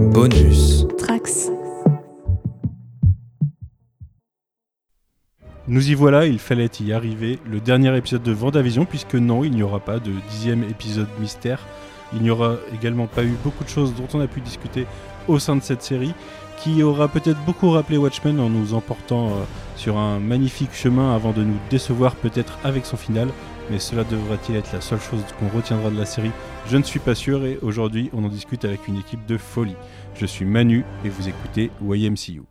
Bonus. 0.00 0.86
Trax. 0.96 1.50
Nous 5.68 5.90
y 5.90 5.94
voilà, 5.94 6.24
il 6.24 6.38
fallait 6.38 6.70
y 6.80 6.92
arriver. 6.92 7.38
Le 7.46 7.60
dernier 7.60 7.94
épisode 7.94 8.22
de 8.22 8.32
Vendavision, 8.32 8.86
puisque 8.86 9.14
non, 9.14 9.44
il 9.44 9.50
n'y 9.50 9.62
aura 9.62 9.78
pas 9.78 9.98
de 9.98 10.10
dixième 10.30 10.64
épisode 10.64 11.06
mystère. 11.20 11.66
Il 12.14 12.22
n'y 12.22 12.30
aura 12.30 12.56
également 12.74 13.08
pas 13.08 13.22
eu 13.24 13.36
beaucoup 13.44 13.62
de 13.62 13.68
choses 13.68 13.94
dont 13.94 14.08
on 14.14 14.20
a 14.20 14.26
pu 14.26 14.40
discuter 14.40 14.86
au 15.28 15.38
sein 15.38 15.54
de 15.54 15.62
cette 15.62 15.82
série, 15.82 16.14
qui 16.56 16.82
aura 16.82 17.06
peut-être 17.06 17.38
beaucoup 17.44 17.70
rappelé 17.70 17.98
Watchmen 17.98 18.40
en 18.40 18.48
nous 18.48 18.72
emportant 18.72 19.26
euh, 19.26 19.30
sur 19.76 19.98
un 19.98 20.18
magnifique 20.18 20.72
chemin 20.72 21.14
avant 21.14 21.32
de 21.32 21.44
nous 21.44 21.58
décevoir 21.68 22.14
peut-être 22.16 22.58
avec 22.64 22.86
son 22.86 22.96
final. 22.96 23.28
Mais 23.70 23.78
cela 23.78 24.04
devrait-il 24.04 24.56
être 24.56 24.72
la 24.72 24.80
seule 24.80 25.00
chose 25.00 25.20
qu'on 25.38 25.54
retiendra 25.54 25.90
de 25.90 25.98
la 25.98 26.06
série 26.06 26.32
Je 26.66 26.76
ne 26.76 26.82
suis 26.82 27.00
pas 27.00 27.14
sûr 27.14 27.44
et 27.44 27.58
aujourd'hui 27.62 28.10
on 28.12 28.24
en 28.24 28.28
discute 28.28 28.64
avec 28.64 28.86
une 28.88 28.96
équipe 28.96 29.26
de 29.26 29.36
folie. 29.36 29.76
Je 30.14 30.26
suis 30.26 30.44
Manu 30.44 30.84
et 31.04 31.08
vous 31.08 31.28
écoutez 31.28 31.70
YMCU. 31.82 32.42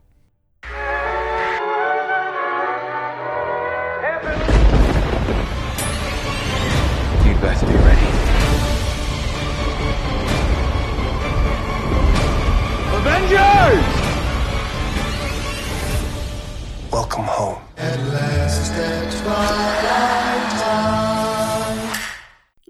Welcome 16.91 17.27
home. 17.27 17.59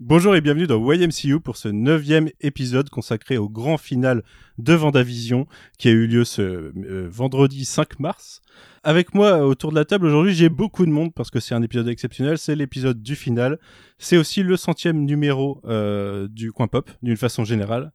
Bonjour 0.09 0.35
et 0.35 0.41
bienvenue 0.41 0.65
dans 0.65 0.91
YMCU 0.91 1.39
pour 1.39 1.55
ce 1.55 1.67
neuvième 1.67 2.29
épisode 2.41 2.89
consacré 2.89 3.37
au 3.37 3.47
grand 3.47 3.77
final 3.77 4.23
de 4.57 4.73
Vendavision 4.73 5.45
qui 5.77 5.87
a 5.87 5.91
eu 5.91 6.07
lieu 6.07 6.23
ce 6.23 6.41
euh, 6.41 7.07
vendredi 7.11 7.63
5 7.63 7.99
mars. 7.99 8.41
Avec 8.81 9.13
moi 9.13 9.45
autour 9.45 9.69
de 9.69 9.75
la 9.75 9.85
table 9.85 10.07
aujourd'hui, 10.07 10.33
j'ai 10.33 10.49
beaucoup 10.49 10.87
de 10.87 10.89
monde 10.89 11.13
parce 11.13 11.29
que 11.29 11.39
c'est 11.39 11.53
un 11.53 11.61
épisode 11.61 11.87
exceptionnel. 11.87 12.39
C'est 12.39 12.55
l'épisode 12.55 13.03
du 13.03 13.15
final. 13.15 13.59
C'est 13.99 14.17
aussi 14.17 14.41
le 14.41 14.57
centième 14.57 15.05
numéro 15.05 15.61
euh, 15.65 16.27
du 16.27 16.51
Coin 16.51 16.67
Pop 16.67 16.89
d'une 17.03 17.15
façon 17.15 17.45
générale. 17.45 17.91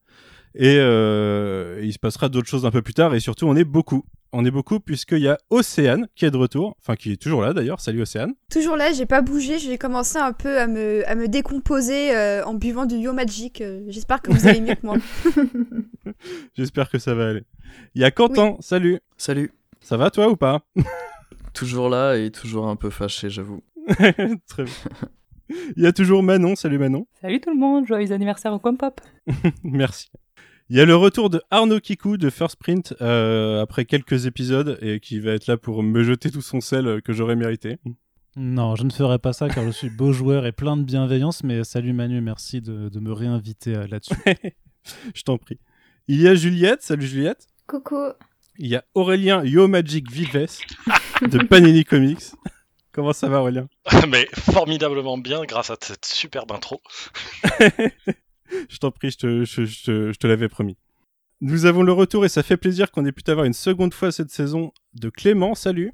Et 0.54 0.76
euh, 0.78 1.80
il 1.82 1.92
se 1.92 1.98
passera 1.98 2.28
d'autres 2.28 2.48
choses 2.48 2.64
un 2.64 2.70
peu 2.70 2.82
plus 2.82 2.94
tard. 2.94 3.16
Et 3.16 3.18
surtout, 3.18 3.48
on 3.48 3.56
est 3.56 3.64
beaucoup. 3.64 4.04
On 4.36 4.44
est 4.44 4.50
beaucoup 4.50 4.80
puisqu'il 4.80 5.20
y 5.20 5.28
a 5.28 5.38
Océane 5.50 6.08
qui 6.16 6.24
est 6.24 6.30
de 6.32 6.36
retour. 6.36 6.76
Enfin, 6.80 6.96
qui 6.96 7.12
est 7.12 7.16
toujours 7.22 7.40
là 7.40 7.52
d'ailleurs. 7.52 7.80
Salut 7.80 8.02
Océane. 8.02 8.32
Toujours 8.50 8.76
là, 8.76 8.92
j'ai 8.92 9.06
pas 9.06 9.22
bougé, 9.22 9.60
j'ai 9.60 9.78
commencé 9.78 10.18
un 10.18 10.32
peu 10.32 10.58
à 10.58 10.66
me, 10.66 11.08
à 11.08 11.14
me 11.14 11.28
décomposer 11.28 12.14
euh, 12.16 12.44
en 12.44 12.54
buvant 12.54 12.84
du 12.84 12.96
Yo 12.96 13.12
Magic. 13.12 13.60
euh, 13.60 13.84
J'espère 13.86 14.20
que 14.22 14.32
vous 14.32 14.48
allez 14.48 14.60
mieux 14.60 14.74
que 14.74 14.84
moi. 14.84 14.96
J'espère 16.56 16.90
que 16.90 16.98
ça 16.98 17.14
va 17.14 17.28
aller. 17.28 17.44
Il 17.94 18.02
y 18.02 18.04
a 18.04 18.10
Quentin. 18.10 18.56
Salut. 18.58 18.98
Salut. 19.16 19.52
Ça 19.80 19.96
va 19.96 20.10
toi 20.10 20.28
ou 20.28 20.36
pas? 20.36 20.62
Toujours 21.54 21.88
là 21.88 22.16
et 22.16 22.32
toujours 22.32 22.66
un 22.66 22.74
peu 22.74 22.90
fâché, 22.90 23.30
j'avoue. 23.30 23.62
Très 24.48 24.64
bien. 24.64 24.74
Il 25.76 25.82
y 25.82 25.86
a 25.86 25.92
toujours 25.92 26.24
Manon. 26.24 26.56
Salut 26.56 26.78
Manon. 26.78 27.06
Salut 27.20 27.40
tout 27.40 27.50
le 27.50 27.56
monde, 27.56 27.86
joyeux 27.86 28.10
anniversaire 28.10 28.52
au 28.52 28.58
Coin 28.58 28.74
Pop. 28.74 29.00
Merci. 29.62 30.08
Il 30.70 30.76
y 30.76 30.80
a 30.80 30.86
le 30.86 30.96
retour 30.96 31.28
de 31.28 31.42
Arnaud 31.50 31.78
Kikou 31.78 32.16
de 32.16 32.30
First 32.30 32.56
Print 32.56 32.94
euh, 33.02 33.60
après 33.60 33.84
quelques 33.84 34.24
épisodes 34.24 34.78
et 34.80 34.98
qui 34.98 35.20
va 35.20 35.32
être 35.32 35.46
là 35.46 35.58
pour 35.58 35.82
me 35.82 36.02
jeter 36.02 36.30
tout 36.30 36.40
son 36.40 36.62
sel 36.62 36.86
euh, 36.86 37.00
que 37.02 37.12
j'aurais 37.12 37.36
mérité. 37.36 37.76
Non, 38.34 38.74
je 38.74 38.84
ne 38.84 38.90
ferai 38.90 39.18
pas 39.18 39.34
ça 39.34 39.50
car 39.50 39.62
je 39.64 39.70
suis 39.70 39.90
beau 39.90 40.12
joueur 40.12 40.46
et 40.46 40.52
plein 40.52 40.78
de 40.78 40.82
bienveillance, 40.82 41.44
mais 41.44 41.64
salut 41.64 41.92
Manu, 41.92 42.22
merci 42.22 42.62
de, 42.62 42.88
de 42.88 42.98
me 42.98 43.12
réinviter 43.12 43.74
euh, 43.76 43.86
là-dessus. 43.86 44.14
Je 45.14 45.22
t'en 45.22 45.38
prie. 45.38 45.58
Il 46.08 46.20
y 46.20 46.28
a 46.28 46.34
Juliette. 46.34 46.82
Salut 46.82 47.06
Juliette. 47.06 47.46
Coucou. 47.66 48.12
Il 48.58 48.66
y 48.66 48.76
a 48.76 48.84
Aurélien 48.94 49.44
Yo 49.44 49.68
Magic 49.68 50.10
Vives 50.10 50.58
de 51.22 51.38
Panini 51.46 51.84
Comics. 51.84 52.32
Comment 52.92 53.12
ça 53.12 53.28
va 53.28 53.40
Aurélien? 53.40 53.68
Mais 54.08 54.28
formidablement 54.34 55.18
bien 55.18 55.42
grâce 55.44 55.70
à 55.70 55.76
cette 55.80 56.04
superbe 56.04 56.52
intro. 56.52 56.80
Je 58.68 58.78
t'en 58.78 58.90
prie, 58.90 59.10
je 59.10 59.16
te, 59.18 59.44
je, 59.44 59.64
je 59.64 60.12
je 60.12 60.18
te 60.18 60.26
l'avais 60.26 60.48
promis. 60.48 60.76
Nous 61.40 61.66
avons 61.66 61.82
le 61.82 61.92
retour 61.92 62.24
et 62.24 62.28
ça 62.28 62.42
fait 62.42 62.56
plaisir 62.56 62.90
qu'on 62.90 63.04
ait 63.04 63.12
pu 63.12 63.22
avoir 63.30 63.44
une 63.44 63.52
seconde 63.52 63.92
fois 63.92 64.12
cette 64.12 64.30
saison 64.30 64.72
de 64.94 65.10
Clément. 65.10 65.54
Salut. 65.54 65.92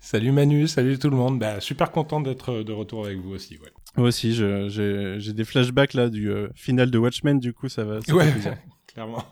Salut 0.00 0.32
Manu, 0.32 0.66
salut 0.66 0.98
tout 0.98 1.10
le 1.10 1.16
monde. 1.16 1.38
Bah, 1.38 1.60
super 1.60 1.90
content 1.90 2.20
d'être 2.20 2.62
de 2.62 2.72
retour 2.72 3.06
avec 3.06 3.18
vous 3.18 3.30
aussi. 3.30 3.56
Ouais, 3.58 3.72
Moi 3.96 4.08
aussi, 4.08 4.34
j'ai 4.34 5.32
des 5.32 5.44
flashbacks 5.44 5.94
là 5.94 6.10
du 6.10 6.30
euh, 6.30 6.48
final 6.54 6.90
de 6.90 6.98
Watchmen, 6.98 7.38
du 7.38 7.52
coup 7.52 7.68
ça 7.68 7.84
va. 7.84 8.00
ça 8.02 8.14
ouais 8.14 8.32
clairement. 8.86 9.24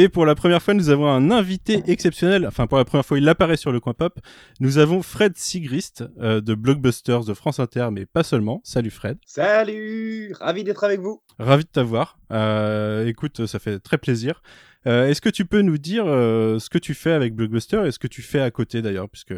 Et 0.00 0.08
pour 0.08 0.24
la 0.26 0.36
première 0.36 0.62
fois, 0.62 0.74
nous 0.74 0.90
avons 0.90 1.08
un 1.08 1.32
invité 1.32 1.82
exceptionnel. 1.88 2.46
Enfin, 2.46 2.68
pour 2.68 2.78
la 2.78 2.84
première 2.84 3.04
fois, 3.04 3.18
il 3.18 3.28
apparaît 3.28 3.56
sur 3.56 3.72
le 3.72 3.80
coin 3.80 3.94
pop. 3.94 4.16
Nous 4.60 4.78
avons 4.78 5.02
Fred 5.02 5.36
Sigrist 5.36 6.04
euh, 6.20 6.40
de 6.40 6.54
Blockbusters 6.54 7.24
de 7.24 7.34
France 7.34 7.58
Inter, 7.58 7.88
mais 7.90 8.06
pas 8.06 8.22
seulement. 8.22 8.60
Salut 8.62 8.90
Fred. 8.92 9.18
Salut 9.26 10.32
Ravi 10.38 10.62
d'être 10.62 10.84
avec 10.84 11.00
vous. 11.00 11.20
Ravi 11.40 11.64
de 11.64 11.68
t'avoir. 11.68 12.20
Euh, 12.30 13.08
écoute, 13.08 13.44
ça 13.46 13.58
fait 13.58 13.80
très 13.80 13.98
plaisir. 13.98 14.40
Euh, 14.86 15.08
Est-ce 15.08 15.20
que 15.20 15.30
tu 15.30 15.44
peux 15.44 15.62
nous 15.62 15.78
dire 15.78 16.04
ce 16.04 16.70
que 16.70 16.78
tu 16.78 16.94
fais 16.94 17.10
avec 17.10 17.34
Blockbuster 17.34 17.84
et 17.84 17.90
ce 17.90 17.98
que 17.98 18.06
tu 18.06 18.22
fais 18.22 18.40
à 18.40 18.52
côté 18.52 18.82
d'ailleurs? 18.82 19.08
Puisque 19.08 19.34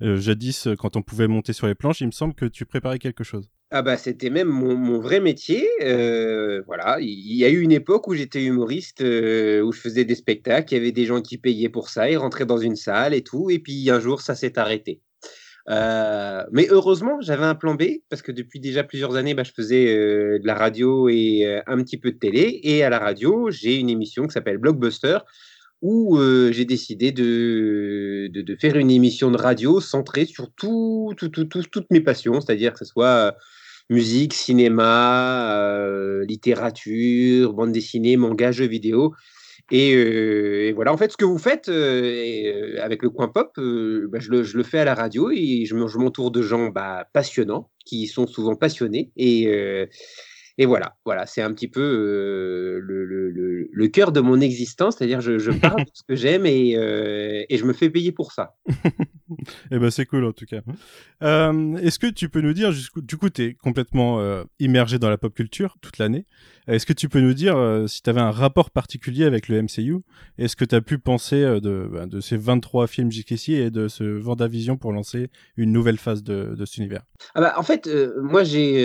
jadis, 0.00 0.66
quand 0.80 0.96
on 0.96 1.02
pouvait 1.02 1.28
monter 1.28 1.52
sur 1.52 1.68
les 1.68 1.76
planches, 1.76 2.00
il 2.00 2.08
me 2.08 2.10
semble 2.10 2.34
que 2.34 2.46
tu 2.46 2.66
préparais 2.66 2.98
quelque 2.98 3.22
chose. 3.22 3.48
Ah 3.72 3.82
bah 3.82 3.96
c'était 3.96 4.30
même 4.30 4.48
mon, 4.48 4.98
vrai 4.98 5.20
métier. 5.20 5.64
euh, 5.82 6.60
voilà, 6.66 6.98
il 7.00 7.36
y 7.36 7.44
a 7.44 7.48
eu 7.48 7.60
une 7.60 7.70
époque 7.70 8.08
où 8.08 8.14
j'étais 8.14 8.42
humoriste, 8.42 9.00
euh, 9.00 9.60
où 9.62 9.70
je 9.70 9.78
faisais 9.80 10.04
des 10.04 10.16
spectacles, 10.16 10.74
il 10.74 10.76
y 10.78 10.80
avait 10.80 10.90
des 10.90 11.06
gens 11.06 11.20
qui 11.22 11.38
payaient 11.38 11.68
pour 11.68 11.88
ça, 11.88 12.10
ils 12.10 12.16
rentraient 12.16 12.46
dans 12.46 12.58
une 12.58 12.74
salle 12.74 13.14
et 13.14 13.22
tout, 13.22 13.48
et 13.48 13.60
puis 13.60 13.88
un 13.88 14.00
jour 14.00 14.22
ça 14.22 14.34
s'est 14.34 14.58
arrêté. 14.58 15.00
Euh, 15.68 16.42
mais 16.50 16.66
heureusement, 16.70 17.20
j'avais 17.20 17.44
un 17.44 17.54
plan 17.54 17.76
B 17.76 17.84
parce 18.08 18.22
que 18.22 18.32
depuis 18.32 18.58
déjà 18.58 18.82
plusieurs 18.82 19.14
années, 19.14 19.34
bah, 19.34 19.44
je 19.44 19.52
faisais 19.52 19.86
de 19.86 20.46
la 20.46 20.54
radio 20.54 21.08
et 21.08 21.62
un 21.66 21.76
petit 21.84 21.98
peu 21.98 22.10
de 22.10 22.18
télé. 22.18 22.60
Et 22.64 22.82
à 22.82 22.90
la 22.90 22.98
radio, 22.98 23.50
j'ai 23.50 23.76
une 23.76 23.90
émission 23.90 24.26
qui 24.26 24.32
s'appelle 24.32 24.58
Blockbuster 24.58 25.18
où 25.80 26.18
j'ai 26.50 26.64
décidé 26.64 27.12
de, 27.12 28.28
de, 28.32 28.56
faire 28.56 28.76
une 28.76 28.90
émission 28.90 29.30
de 29.30 29.36
radio 29.36 29.80
centrée 29.80 30.24
sur 30.24 30.50
tout, 30.52 31.14
tout, 31.16 31.28
tout, 31.28 31.44
tout- 31.44 31.62
toutes 31.70 31.90
mes 31.90 32.00
passions, 32.00 32.40
c'est-à-dire 32.40 32.72
que 32.72 32.80
ce 32.80 32.84
soit 32.84 33.36
musique, 33.90 34.34
cinéma, 34.34 35.54
euh, 35.58 36.24
littérature, 36.24 37.52
bande 37.52 37.72
dessinée, 37.72 38.16
manga, 38.16 38.52
jeux 38.52 38.66
vidéo. 38.66 39.14
Et, 39.70 39.94
euh, 39.94 40.68
et 40.68 40.72
voilà, 40.72 40.92
en 40.92 40.96
fait, 40.96 41.12
ce 41.12 41.16
que 41.16 41.24
vous 41.24 41.38
faites 41.38 41.68
euh, 41.68 42.76
avec 42.82 43.02
le 43.02 43.10
coin 43.10 43.28
pop, 43.28 43.52
bah, 43.56 44.18
je, 44.20 44.30
le, 44.30 44.62
fais 44.64 44.78
à 44.80 44.84
la 44.84 44.94
radio 44.94 45.30
et 45.30 45.64
je 45.66 45.74
me- 45.76 45.86
je 45.88 45.98
m'entoure 45.98 46.30
de 46.32 46.42
gens 46.42 46.68
bah, 46.70 47.06
passionnants, 47.12 47.70
qui 47.86 48.06
sont 48.06 48.26
souvent 48.26 48.56
passionnés. 48.56 49.10
Et, 49.16 49.46
et 50.58 50.66
voilà, 50.66 50.96
voilà, 51.04 51.26
c'est 51.26 51.42
un 51.42 51.52
petit 51.52 51.68
peu 51.68 51.80
euh, 51.80 52.80
le, 52.82 53.04
le, 53.04 53.30
le, 53.30 53.68
le 53.72 53.88
cœur 53.88 54.12
de 54.12 54.20
mon 54.20 54.40
existence, 54.40 54.96
c'est-à-dire 54.98 55.20
je, 55.20 55.38
je 55.38 55.50
parle 55.50 55.84
de 55.84 55.90
ce 55.92 56.02
que 56.06 56.14
j'aime 56.14 56.46
et, 56.46 56.76
euh, 56.76 57.44
et 57.48 57.56
je 57.56 57.64
me 57.64 57.72
fais 57.72 57.90
payer 57.90 58.12
pour 58.12 58.32
ça. 58.32 58.54
Eh 59.70 59.78
ben 59.78 59.92
c'est 59.92 60.06
cool 60.06 60.24
en 60.24 60.32
tout 60.32 60.44
cas. 60.44 60.60
Euh, 61.22 61.76
Est-ce 61.76 62.00
que 62.00 62.08
tu 62.08 62.28
peux 62.28 62.40
nous 62.40 62.52
dire, 62.52 62.72
du 62.96 63.16
coup 63.16 63.30
tu 63.30 63.42
es 63.44 63.54
complètement 63.54 64.20
immergé 64.58 64.98
dans 64.98 65.08
la 65.08 65.18
pop 65.18 65.32
culture 65.32 65.76
toute 65.80 65.98
l'année, 65.98 66.26
est-ce 66.66 66.84
que 66.84 66.92
tu 66.92 67.08
peux 67.08 67.20
nous 67.20 67.32
dire 67.32 67.84
si 67.86 68.02
tu 68.02 68.10
avais 68.10 68.20
un 68.20 68.32
rapport 68.32 68.72
particulier 68.72 69.24
avec 69.24 69.46
le 69.46 69.62
MCU 69.62 69.98
Est-ce 70.36 70.56
que 70.56 70.64
tu 70.64 70.74
as 70.74 70.80
pu 70.80 70.98
penser 70.98 71.42
de, 71.42 71.88
ben, 71.92 72.08
de 72.08 72.18
ces 72.20 72.36
23 72.36 72.88
films 72.88 73.12
jusqu'ici 73.12 73.54
et 73.54 73.70
de 73.70 73.86
ce 73.86 74.02
Vendavision 74.02 74.76
pour 74.76 74.92
lancer 74.92 75.28
une 75.56 75.70
nouvelle 75.70 75.98
phase 75.98 76.24
de, 76.24 76.56
de 76.56 76.64
cet 76.64 76.78
univers? 76.78 77.02
Ah 77.36 77.40
bah, 77.40 77.54
en 77.56 77.62
fait, 77.62 77.88
moi, 78.20 78.42
j'ai, 78.42 78.84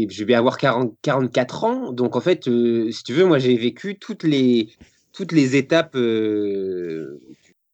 j'ai, 0.00 0.08
je 0.10 0.24
vais 0.24 0.34
avoir 0.34 0.58
40, 0.58 0.94
44 1.02 1.64
ans. 1.64 1.92
Donc, 1.92 2.16
en 2.16 2.20
fait, 2.20 2.48
euh, 2.48 2.90
si 2.90 3.02
tu 3.02 3.12
veux, 3.12 3.24
moi, 3.24 3.38
j'ai 3.38 3.56
vécu 3.56 3.98
toutes 3.98 4.22
les, 4.22 4.68
toutes 5.12 5.32
les 5.32 5.56
étapes 5.56 5.96
euh, 5.96 7.20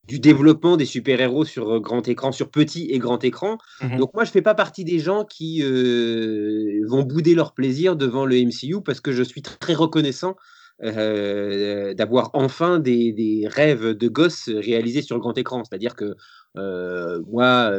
du 0.07 0.19
développement 0.19 0.77
des 0.77 0.85
super-héros 0.85 1.45
sur 1.45 1.75
euh, 1.75 1.81
grand 1.81 2.07
écran, 2.09 2.33
sur 2.33 2.51
petit 2.51 2.89
et 2.91 2.99
grand 2.99 3.23
écran. 3.25 3.59
Mhm. 3.83 3.99
Donc, 3.99 4.15
moi, 4.15 4.25
je 4.25 4.31
fais 4.31 4.43
pas 4.43 4.55
partie 4.55 4.85
des 4.85 4.99
gens 4.99 5.25
qui 5.25 5.63
euh, 5.63 6.81
vont 6.87 7.03
bouder 7.03 7.35
leur 7.35 7.55
plaisir 7.55 7.97
devant 7.97 8.25
le 8.25 8.37
MCU 8.37 8.83
parce 8.85 9.01
que 9.01 9.13
je 9.13 9.23
suis 9.23 9.43
très 9.43 9.75
reconnaissant 9.75 10.37
euh, 10.83 11.95
d'avoir 11.95 12.31
enfin 12.35 12.79
des, 12.79 13.13
des 13.13 13.49
rêves 13.49 13.93
de 13.93 14.09
gosse 14.09 14.49
réalisés 14.49 15.03
sur 15.03 15.19
grand 15.19 15.37
écran. 15.39 15.65
C'est-à-dire 15.65 15.97
que 15.97 16.15
euh, 16.57 17.23
moi, 17.31 17.79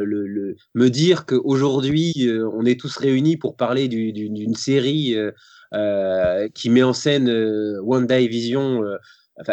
me 0.75 0.89
dire 0.89 1.25
qu'aujourd'hui, 1.25 2.13
euh, 2.27 2.49
on 2.53 2.65
est 2.65 2.79
tous 2.79 2.95
réunis 2.97 3.37
pour 3.37 3.55
parler 3.55 3.87
du- 3.87 4.13
du- 4.13 4.29
d'une 4.29 4.55
série 4.55 5.15
euh, 5.73 6.47
qui 6.53 6.69
met 6.69 6.83
en 6.83 6.93
scène 6.93 7.29
One 7.29 8.07
Day 8.07 8.27
Vision, 8.27 8.83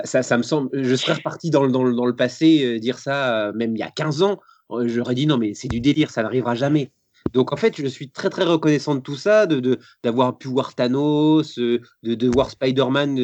ça, 0.05 0.37
me 0.37 0.43
semble. 0.43 0.71
Je 0.73 0.95
serais 0.95 1.15
reparti 1.15 1.51
dans, 1.51 1.65
le- 1.65 2.13
passé, 2.17 2.79
dire 2.81 2.99
ça, 2.99 3.53
même 3.55 3.75
il 3.77 3.81
y 3.81 3.83
a 3.83 3.91
15 3.91 4.23
ans, 4.23 4.41
j'aurais 4.87 5.15
dit 5.15 5.27
non, 5.27 5.39
mais 5.39 5.55
c'est 5.55 5.69
du 5.69 5.81
délire, 5.81 6.11
ça 6.11 6.23
n'arrivera 6.23 6.55
jamais. 6.55 6.91
Donc 7.33 7.53
en 7.53 7.57
fait, 7.57 7.75
je 7.77 7.87
suis 7.87 8.11
très 8.11 8.31
très 8.31 8.45
reconnaissant 8.45 8.95
de 8.95 9.01
tout 9.01 9.17
ça, 9.17 9.47
de 9.47 9.79
d'avoir 10.03 10.39
pu 10.39 10.49
voir 10.49 10.75
Thanos, 10.75 11.59
de, 11.59 12.29
voir 12.29 12.51
Spider-Man 12.51 13.19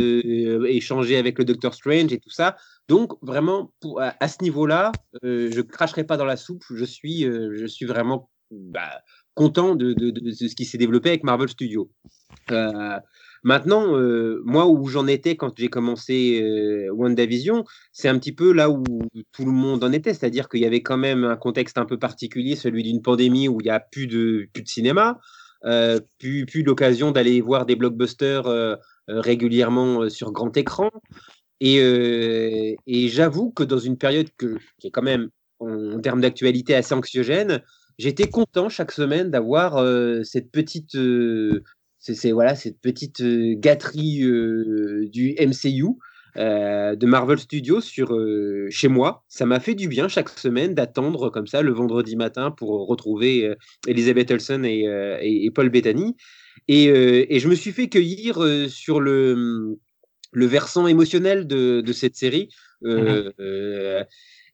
échanger 0.66 1.16
avec 1.16 1.38
le 1.38 1.44
Doctor 1.44 1.74
Strange 1.74 2.12
et 2.12 2.18
tout 2.18 2.30
ça. 2.30 2.56
Donc 2.90 3.12
vraiment, 3.22 3.72
à, 3.98 4.26
ce 4.26 4.42
niveau-là, 4.42 4.90
euh, 5.22 5.48
je 5.52 5.60
cracherai 5.60 6.02
pas 6.02 6.16
dans 6.16 6.24
la 6.24 6.36
soupe. 6.36 6.64
Je 6.74 6.84
suis, 6.84 7.24
euh, 7.24 7.54
je 7.54 7.64
suis 7.64 7.86
vraiment 7.86 8.28
bah, 8.50 9.02
content 9.34 9.76
de, 9.76 9.94
ce 10.32 10.56
qui 10.56 10.64
s'est 10.64 10.76
développé 10.76 11.10
avec 11.10 11.22
Marvel 11.22 11.48
Studios. 11.48 11.88
Euh, 12.50 12.98
maintenant, 13.44 13.96
euh, 13.96 14.42
moi 14.44 14.66
où 14.66 14.88
j'en 14.88 15.06
étais 15.06 15.36
quand 15.36 15.52
j'ai 15.56 15.68
commencé 15.68 16.42
euh, 16.42 16.90
WandaVision, 16.92 17.62
c'est 17.92 18.08
un 18.08 18.18
petit 18.18 18.32
peu 18.32 18.52
là 18.52 18.70
où 18.70 18.82
tout 19.30 19.44
le 19.44 19.52
monde 19.52 19.84
en 19.84 19.92
était, 19.92 20.12
c'est-à-dire 20.12 20.48
qu'il 20.48 20.60
y 20.60 20.66
avait 20.66 20.82
quand 20.82 20.98
même 20.98 21.22
un 21.22 21.36
contexte 21.36 21.78
un 21.78 21.84
peu 21.84 21.96
particulier, 21.96 22.56
celui 22.56 22.82
d'une 22.82 23.02
pandémie 23.02 23.46
où 23.46 23.60
il 23.60 23.66
n'y 23.66 23.70
a 23.70 23.78
plus 23.78 24.08
de, 24.08 24.48
plus 24.52 24.64
de 24.64 24.68
cinéma, 24.68 25.20
plus, 26.18 26.44
plus 26.44 26.64
l'occasion 26.64 27.12
d'aller 27.12 27.40
voir 27.40 27.66
des 27.66 27.76
blockbusters 27.76 28.78
régulièrement 29.06 30.08
sur 30.08 30.32
grand 30.32 30.56
écran. 30.56 30.90
Et, 31.60 31.78
euh, 31.80 32.74
et 32.86 33.08
j'avoue 33.08 33.50
que 33.50 33.62
dans 33.62 33.78
une 33.78 33.98
période 33.98 34.28
qui 34.38 34.86
est 34.86 34.90
quand 34.90 35.02
même, 35.02 35.28
en, 35.58 36.00
termes 36.00 36.22
d'actualité, 36.22 36.74
assez 36.74 36.94
anxiogène, 36.94 37.62
j'étais 37.98 38.28
content 38.28 38.70
chaque 38.70 38.92
semaine 38.92 39.30
d'avoir 39.30 39.76
euh, 39.76 40.22
cette 40.24 40.50
petite, 40.50 40.94
euh, 40.94 41.62
c'est, 41.98 42.32
voilà, 42.32 42.54
cette 42.54 42.80
petite 42.80 43.22
gâterie 43.60 44.20
du 45.10 45.36
MCU, 45.38 45.98
de 46.36 47.06
Marvel 47.06 47.38
Studios 47.38 47.82
sur, 47.82 48.18
chez 48.70 48.88
moi. 48.88 49.24
Ça 49.28 49.44
m'a 49.44 49.60
fait 49.60 49.74
du 49.74 49.86
bien 49.86 50.08
chaque 50.08 50.30
semaine 50.30 50.74
d'attendre 50.74 51.28
comme 51.28 51.46
ça 51.46 51.60
le 51.60 51.72
vendredi 51.72 52.16
matin 52.16 52.50
pour 52.50 52.88
retrouver 52.88 53.54
Elizabeth 53.86 54.30
Olsen 54.30 54.64
et, 54.64 55.50
Paul 55.54 55.68
Bettany. 55.68 56.16
Et, 56.68 57.38
je 57.38 57.48
me 57.48 57.54
suis 57.54 57.72
fait 57.72 57.90
cueillir 57.90 58.42
sur 58.70 59.00
le, 59.00 59.78
le 60.32 60.46
versant 60.46 60.86
émotionnel 60.86 61.46
de, 61.46 61.80
de 61.80 61.92
cette 61.92 62.16
série. 62.16 62.48
Euh, 62.84 63.30
euh, 63.40 64.04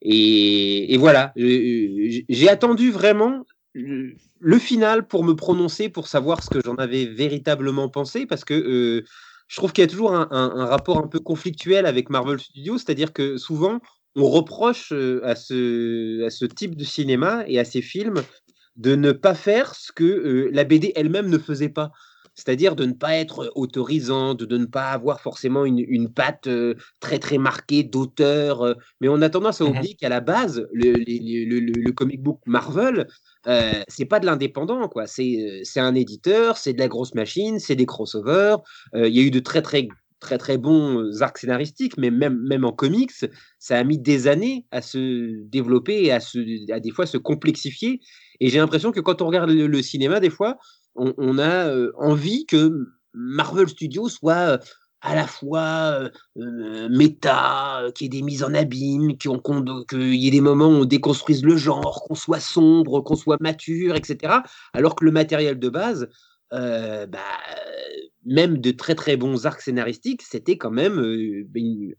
et, 0.02 0.94
et 0.94 0.96
voilà, 0.98 1.32
j'ai 1.36 2.48
attendu 2.48 2.90
vraiment 2.90 3.44
le 3.74 4.58
final 4.58 5.06
pour 5.06 5.24
me 5.24 5.34
prononcer, 5.34 5.88
pour 5.88 6.08
savoir 6.08 6.42
ce 6.42 6.50
que 6.50 6.60
j'en 6.64 6.76
avais 6.76 7.04
véritablement 7.06 7.88
pensé, 7.88 8.26
parce 8.26 8.44
que 8.44 8.54
euh, 8.54 9.04
je 9.48 9.56
trouve 9.56 9.72
qu'il 9.72 9.82
y 9.82 9.84
a 9.86 9.90
toujours 9.90 10.14
un, 10.14 10.28
un- 10.30 10.52
un 10.56 10.66
rapport 10.66 10.98
un 10.98 11.08
peu 11.08 11.20
conflictuel 11.20 11.86
avec 11.86 12.10
Marvel 12.10 12.38
Studios, 12.38 12.78
c'est-à-dire 12.78 13.12
que 13.12 13.36
souvent 13.36 13.80
on 14.14 14.28
reproche 14.30 14.92
à 14.92 15.34
ce, 15.36 16.24
à 16.24 16.30
ce 16.30 16.46
type 16.46 16.74
de 16.74 16.84
cinéma 16.84 17.44
et 17.46 17.58
à 17.58 17.64
ces 17.64 17.82
films 17.82 18.22
de 18.76 18.94
ne 18.94 19.12
pas 19.12 19.34
faire 19.34 19.74
ce 19.74 19.92
que 19.92 20.04
euh, 20.04 20.50
la 20.52 20.64
BD 20.64 20.92
elle-même 20.96 21.28
ne 21.28 21.38
faisait 21.38 21.68
pas. 21.68 21.90
C'est-à-dire 22.36 22.76
de 22.76 22.84
ne 22.84 22.92
pas 22.92 23.16
être 23.16 23.50
autorisante, 23.56 24.42
de 24.42 24.58
ne 24.58 24.66
pas 24.66 24.90
avoir 24.90 25.20
forcément 25.20 25.64
une, 25.64 25.78
une 25.88 26.12
patte 26.12 26.46
euh, 26.46 26.74
très 27.00 27.18
très 27.18 27.38
marquée 27.38 27.82
d'auteur. 27.82 28.62
euh, 28.62 28.74
mais 29.00 29.08
on 29.08 29.22
a 29.22 29.30
tendance 29.30 29.60
à 29.60 29.64
Mhm. 29.64 29.70
oublier 29.70 29.94
qu'à 29.94 30.08
la 30.08 30.20
base, 30.20 30.66
le, 30.72 30.98
le- 30.98 31.60
le- 31.60 31.80
le 31.80 31.92
comic 31.92 32.22
book 32.22 32.40
Marvel, 32.46 33.06
euh, 33.46 33.82
c'est 33.88 34.04
pas 34.04 34.20
de 34.20 34.26
l'indépendant, 34.26 34.88
quoi. 34.88 35.06
C'est 35.06 35.62
euh, 35.76 35.80
un 35.82 35.94
éditeur, 35.94 36.56
c'est 36.58 36.72
de 36.74 36.78
la 36.78 36.88
grosse 36.88 37.14
machine, 37.14 37.58
c'est 37.58 37.76
des 37.76 37.86
crossovers. 37.86 38.56
Euh, 38.94 39.08
Il 39.08 39.16
y 39.16 39.20
a 39.20 39.22
eu 39.22 39.30
de 39.30 39.40
très 39.40 39.62
très 39.62 39.88
très 40.20 40.38
très 40.38 40.56
bons 40.58 41.22
arcs 41.22 41.38
scénaristiques, 41.38 41.96
mais 41.98 42.10
même 42.10 42.38
même 42.48 42.64
en 42.64 42.72
comics, 42.72 43.12
ça 43.58 43.78
a 43.78 43.84
mis 43.84 43.98
des 43.98 44.28
années 44.28 44.64
à 44.70 44.80
se 44.82 45.42
développer 45.44 46.04
et 46.04 46.12
à 46.12 46.20
se 46.20 46.38
à 46.72 46.80
des 46.80 46.90
fois 46.90 47.06
se 47.06 47.18
complexifier. 47.18 48.00
Et 48.40 48.48
j'ai 48.48 48.58
l'impression 48.58 48.92
que 48.92 49.00
quand 49.00 49.22
on 49.22 49.26
regarde 49.26 49.50
le, 49.50 49.66
le 49.66 49.82
cinéma, 49.82 50.20
des 50.20 50.30
fois, 50.30 50.56
on, 50.96 51.38
a 51.38 51.68
euh, 51.68 51.92
envie 51.96 52.46
que 52.46 52.86
Marvel 53.14 53.68
Studios 53.68 54.08
soit 54.08 54.34
euh, 54.34 54.58
à 55.02 55.14
la 55.14 55.26
fois 55.26 56.10
euh, 56.38 56.88
méta, 56.88 57.82
euh, 57.82 57.90
qu'il 57.92 58.06
y 58.06 58.16
ait 58.16 58.20
des 58.20 58.24
mises 58.24 58.42
en 58.42 58.54
abîme, 58.54 59.16
qu'on- 59.18 59.38
qu'on- 59.38 59.84
qu'il 59.88 60.14
y 60.14 60.26
ait 60.28 60.30
des 60.32 60.40
moments 60.40 60.68
où 60.68 60.82
on 60.82 60.84
déconstruise 60.84 61.44
le 61.44 61.56
genre, 61.56 62.02
qu'on 62.06 62.14
soit 62.14 62.40
sombre, 62.40 63.00
qu'on 63.02 63.16
soit 63.16 63.36
mature, 63.40 63.94
etc. 63.94 64.42
Alors 64.72 64.96
que 64.96 65.04
le 65.04 65.12
matériel 65.12 65.58
de 65.58 65.68
base, 65.68 66.08
bah, 66.50 67.06
même 68.24 68.58
de 68.58 68.70
très 68.72 68.94
très 68.94 69.16
bons 69.16 69.46
arcs 69.46 69.60
scénaristiques, 69.60 70.22
c'était 70.22 70.56
quand 70.58 70.70
même 70.72 70.98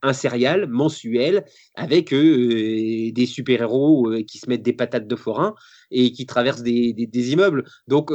un 0.01 0.13
serial 0.13 0.67
mensuel 0.67 1.45
avec 1.75 2.09
des 2.13 3.25
super-héros 3.25 4.11
qui 4.27 4.39
se 4.39 4.49
mettent 4.49 4.63
des 4.63 4.73
patates 4.73 5.07
de 5.07 5.15
forain 5.15 5.53
et 5.91 6.11
qui 6.11 6.25
traversent 6.25 6.63
des, 6.63 6.93
des- 6.93 7.07
des 7.07 7.31
immeubles. 7.31 7.63
Donc, 7.87 8.11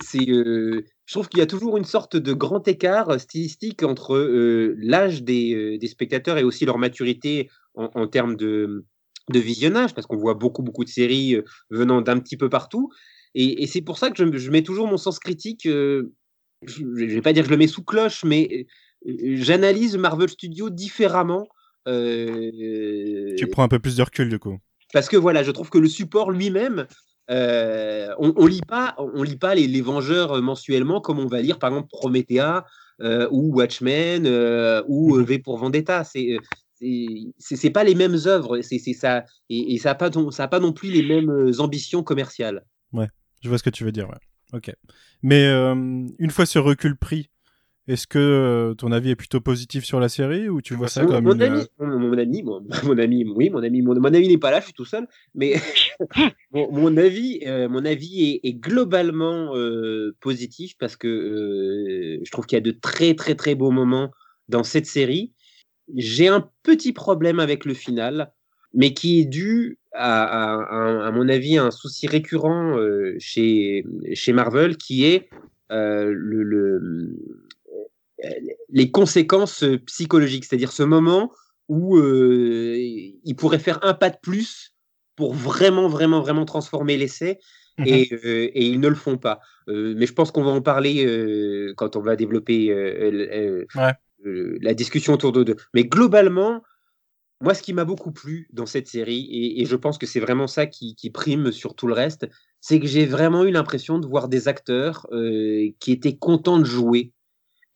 c'est, 0.00 0.28
euh, 0.30 0.84
je 1.06 1.12
trouve 1.14 1.28
qu'il 1.28 1.40
y 1.40 1.42
a 1.42 1.46
toujours 1.46 1.76
une 1.76 1.84
sorte 1.84 2.16
de 2.16 2.32
grand 2.32 2.66
écart 2.68 3.18
stylistique 3.20 3.82
entre 3.82 4.14
euh, 4.16 4.74
l'âge 4.78 5.22
des, 5.22 5.54
euh, 5.54 5.78
des 5.78 5.86
spectateurs 5.88 6.38
et 6.38 6.44
aussi 6.44 6.64
leur 6.64 6.78
maturité 6.78 7.50
en, 7.74 7.90
en 7.94 8.06
termes 8.06 8.36
de, 8.36 8.84
de 9.30 9.38
visionnage, 9.38 9.94
parce 9.94 10.06
qu'on 10.06 10.16
voit 10.16 10.34
beaucoup, 10.34 10.62
beaucoup 10.62 10.84
de 10.84 10.88
séries 10.88 11.34
euh, 11.34 11.42
venant 11.70 12.00
d'un 12.00 12.18
petit 12.18 12.36
peu 12.36 12.48
partout. 12.48 12.90
Et, 13.34 13.62
et 13.62 13.66
c'est 13.66 13.82
pour 13.82 13.98
ça 13.98 14.10
que 14.10 14.16
je, 14.16 14.38
je 14.38 14.50
mets 14.50 14.62
toujours 14.62 14.86
mon 14.86 14.96
sens 14.96 15.18
critique. 15.18 15.66
euh, 15.66 16.12
je 16.64 16.82
ne 16.82 17.06
vais 17.06 17.22
pas 17.22 17.32
dire 17.32 17.42
que 17.42 17.48
je 17.48 17.52
le 17.52 17.58
mets 17.58 17.66
sous 17.68 17.84
cloche, 17.84 18.24
mais 18.24 18.66
euh, 19.06 19.36
j'analyse 19.36 19.96
Marvel 19.96 20.28
Studios 20.28 20.70
différemment. 20.70 21.46
euh, 21.86 23.34
Tu 23.36 23.46
prends 23.46 23.62
un 23.62 23.68
peu 23.68 23.78
plus 23.78 23.96
de 23.96 24.02
recul 24.02 24.28
du 24.28 24.38
coup. 24.38 24.58
parce 24.92 25.08
que 25.08 25.16
voilà, 25.16 25.42
je 25.42 25.50
trouve 25.50 25.70
que 25.70 25.78
le 25.78 25.88
support 25.88 26.30
lui-même, 26.30 26.86
euh, 27.30 28.14
on, 28.18 28.32
on 28.36 28.46
lit 28.46 28.62
pas, 28.66 28.94
on 28.98 29.22
lit 29.22 29.36
pas 29.36 29.54
les, 29.54 29.66
les 29.66 29.80
Vengeurs 29.80 30.32
euh, 30.32 30.40
mensuellement 30.40 31.00
comme 31.00 31.18
on 31.18 31.26
va 31.26 31.40
lire 31.42 31.58
par 31.58 31.70
exemple 31.70 31.88
Promethea 31.90 32.64
euh, 33.00 33.28
ou 33.30 33.54
Watchmen 33.54 34.26
euh, 34.26 34.82
ou 34.88 35.16
euh, 35.16 35.22
V 35.22 35.38
pour 35.38 35.58
Vendetta. 35.58 36.04
C'est 36.04 36.36
c'est- 36.80 37.70
pas 37.70 37.82
les 37.84 37.94
mêmes 37.94 38.16
œuvres, 38.26 38.60
c'est 38.60 38.78
c'est 38.78 38.92
ça 38.92 39.24
et, 39.50 39.74
et 39.74 39.78
ça 39.78 39.90
a 39.90 39.94
pas 39.94 40.10
non- 40.10 40.30
ça 40.30 40.44
a 40.44 40.48
pas 40.48 40.60
non 40.60 40.72
plus 40.72 40.90
les 40.90 41.02
mêmes 41.02 41.52
ambitions 41.58 42.02
commerciales. 42.02 42.64
Je 43.40 43.48
vois 43.48 43.58
ce 43.58 43.62
que 43.62 43.70
tu 43.70 43.84
veux 43.84 43.92
dire, 43.92 44.08
ouais. 44.08 44.18
Ok. 44.52 44.72
Mais 45.22 45.46
une 45.46 46.30
fois 46.30 46.46
ce 46.46 46.58
recul 46.58 46.96
pris, 46.96 47.30
est-ce 47.88 48.06
que 48.06 48.18
euh, 48.18 48.74
ton 48.74 48.92
avis 48.92 49.10
est 49.10 49.16
plutôt 49.16 49.40
positif 49.40 49.84
sur 49.84 49.98
la 49.98 50.08
série 50.10 50.48
ou 50.48 50.60
tu 50.60 50.74
vois 50.74 50.88
ça 50.88 51.04
comme 51.06 51.24
mon 51.24 51.32
une, 51.32 51.42
ami, 51.42 51.60
euh, 51.80 51.86
mon, 51.86 51.98
mon 51.98 52.18
ami, 52.18 52.42
mon, 52.42 52.60
mon 52.84 52.98
ami, 52.98 53.24
oui, 53.34 53.48
mon 53.50 53.62
ami, 53.62 53.82
mon, 53.82 53.94
mon 53.94 54.04
ami 54.14 54.28
n'est 54.28 54.38
pas 54.38 54.50
là, 54.50 54.60
je 54.60 54.66
suis 54.66 54.74
tout 54.74 54.84
seul, 54.84 55.08
mais 55.34 55.54
mon, 56.52 56.70
mon 56.70 56.96
avis, 56.98 57.40
euh, 57.46 57.68
mon 57.68 57.84
avis 57.84 58.40
est, 58.44 58.48
est 58.48 58.52
globalement 58.54 59.56
euh, 59.56 60.14
positif 60.20 60.74
parce 60.78 60.96
que 60.96 61.08
euh, 61.08 62.20
je 62.22 62.30
trouve 62.30 62.46
qu'il 62.46 62.56
y 62.56 62.60
a 62.60 62.62
de 62.62 62.70
très 62.70 63.14
très 63.14 63.34
très 63.34 63.54
beaux 63.54 63.70
moments 63.70 64.10
dans 64.48 64.64
cette 64.64 64.86
série. 64.86 65.32
J'ai 65.96 66.28
un 66.28 66.46
petit 66.62 66.92
problème 66.92 67.40
avec 67.40 67.64
le 67.64 67.72
final, 67.72 68.32
mais 68.74 68.92
qui 68.92 69.20
est 69.20 69.24
dû 69.24 69.78
à, 69.92 70.22
à- 70.24 70.62
à- 70.62 71.06
à 71.06 71.10
mon 71.10 71.28
avis 71.30 71.56
à 71.56 71.64
un 71.64 71.70
souci 71.70 72.06
récurrent 72.06 72.76
chez, 73.18 73.84
chez 74.12 74.32
Marvel, 74.34 74.76
qui 74.76 75.04
est 75.06 75.30
le, 75.70 76.12
le- 76.42 77.47
les 78.68 78.90
conséquences 78.90 79.62
euh, 79.62 79.78
psychologiques, 79.86 80.44
c'est-à-dire 80.44 80.72
ce 80.72 80.82
moment 80.82 81.32
où 81.68 81.96
euh, 81.98 82.76
il 82.78 83.34
pourrait 83.36 83.58
faire 83.58 83.78
un 83.84 83.94
pas 83.94 84.10
de 84.10 84.16
plus 84.20 84.74
pour 85.16 85.34
vraiment, 85.34 85.88
vraiment, 85.88 86.20
vraiment 86.20 86.44
transformer 86.44 86.96
l'essai. 86.96 87.38
Et, 87.86 88.08
euh, 88.12 88.50
et 88.54 88.66
ils 88.66 88.80
ne 88.80 88.88
le 88.88 88.96
font 88.96 89.18
pas. 89.18 89.38
Euh, 89.68 89.94
mais 89.96 90.06
je 90.06 90.12
pense 90.12 90.32
qu'on 90.32 90.42
va 90.42 90.50
en 90.50 90.62
parler 90.62 91.72
quand 91.76 91.94
on 91.94 92.00
va 92.00 92.16
développer 92.16 92.74
Ouais. 93.76 93.92
la 94.24 94.74
discussion 94.74 95.12
autour 95.12 95.30
de 95.30 95.44
deux. 95.44 95.56
Mais 95.74 95.84
globalement, 95.84 96.64
moi, 97.40 97.54
ce 97.54 97.62
qui 97.62 97.72
m'a 97.72 97.84
beaucoup 97.84 98.10
plu 98.10 98.48
dans 98.52 98.66
cette 98.66 98.88
série, 98.88 99.28
et, 99.30 99.62
et 99.62 99.64
je 99.64 99.76
pense 99.76 99.96
que 99.96 100.06
c'est 100.06 100.18
vraiment 100.18 100.48
ça 100.48 100.66
qui, 100.66 100.96
qui 100.96 101.10
prime 101.10 101.52
sur 101.52 101.76
tout 101.76 101.86
le 101.86 101.94
reste, 101.94 102.26
c'est 102.60 102.80
que 102.80 102.88
j'ai 102.88 103.06
vraiment 103.06 103.44
eu 103.44 103.52
l'impression 103.52 104.00
de 104.00 104.08
voir 104.08 104.28
des 104.28 104.48
acteurs 104.48 105.06
qui 105.78 105.92
étaient 105.92 106.16
contents 106.16 106.58
de 106.58 106.64
jouer. 106.64 107.12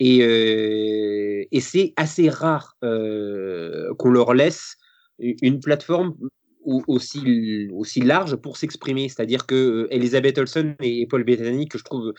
Et, 0.05 0.19
euh, 0.25 1.45
et 1.53 1.61
c'est 1.61 1.93
assez 1.97 2.29
rare 2.29 2.77
euh, 2.83 3.95
qu'on 4.01 4.11
leur 4.11 4.35
laisse 4.35 4.75
une 5.21 5.61
plateforme 5.61 6.17
au- 6.65 6.83
aussi, 6.89 8.01
large 8.01 8.35
pour 8.35 8.57
s'exprimer. 8.57 9.09
C'est-à-dire 9.09 9.47
que 9.47 9.55
euh, 9.55 9.87
Elizabeth 9.95 10.39
Olsen 10.39 10.75
et 10.81 11.07
Paul 11.07 11.23
Bettany, 11.23 11.69
que 11.69 11.79
je 11.79 11.85
trouve, 11.85 12.15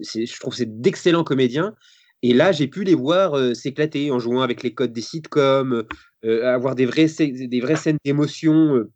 je 0.00 0.40
trouve 0.40 0.54
c'est 0.54 0.80
d'excellents 0.80 1.24
comédiens. 1.24 1.74
Et 2.22 2.32
là, 2.32 2.52
j'ai 2.52 2.68
pu 2.68 2.84
les 2.84 2.94
voir 2.94 3.54
s'éclater 3.54 4.10
en 4.10 4.18
jouant 4.18 4.40
avec 4.40 4.62
les 4.62 4.72
codes 4.72 4.94
des 4.94 5.02
sitcoms, 5.02 5.84
avoir 6.42 6.74
des 6.74 6.86
vraies, 6.86 7.08
des 7.18 7.60
vraies 7.60 7.76
scènes 7.76 7.98
d'émotion 8.02 8.86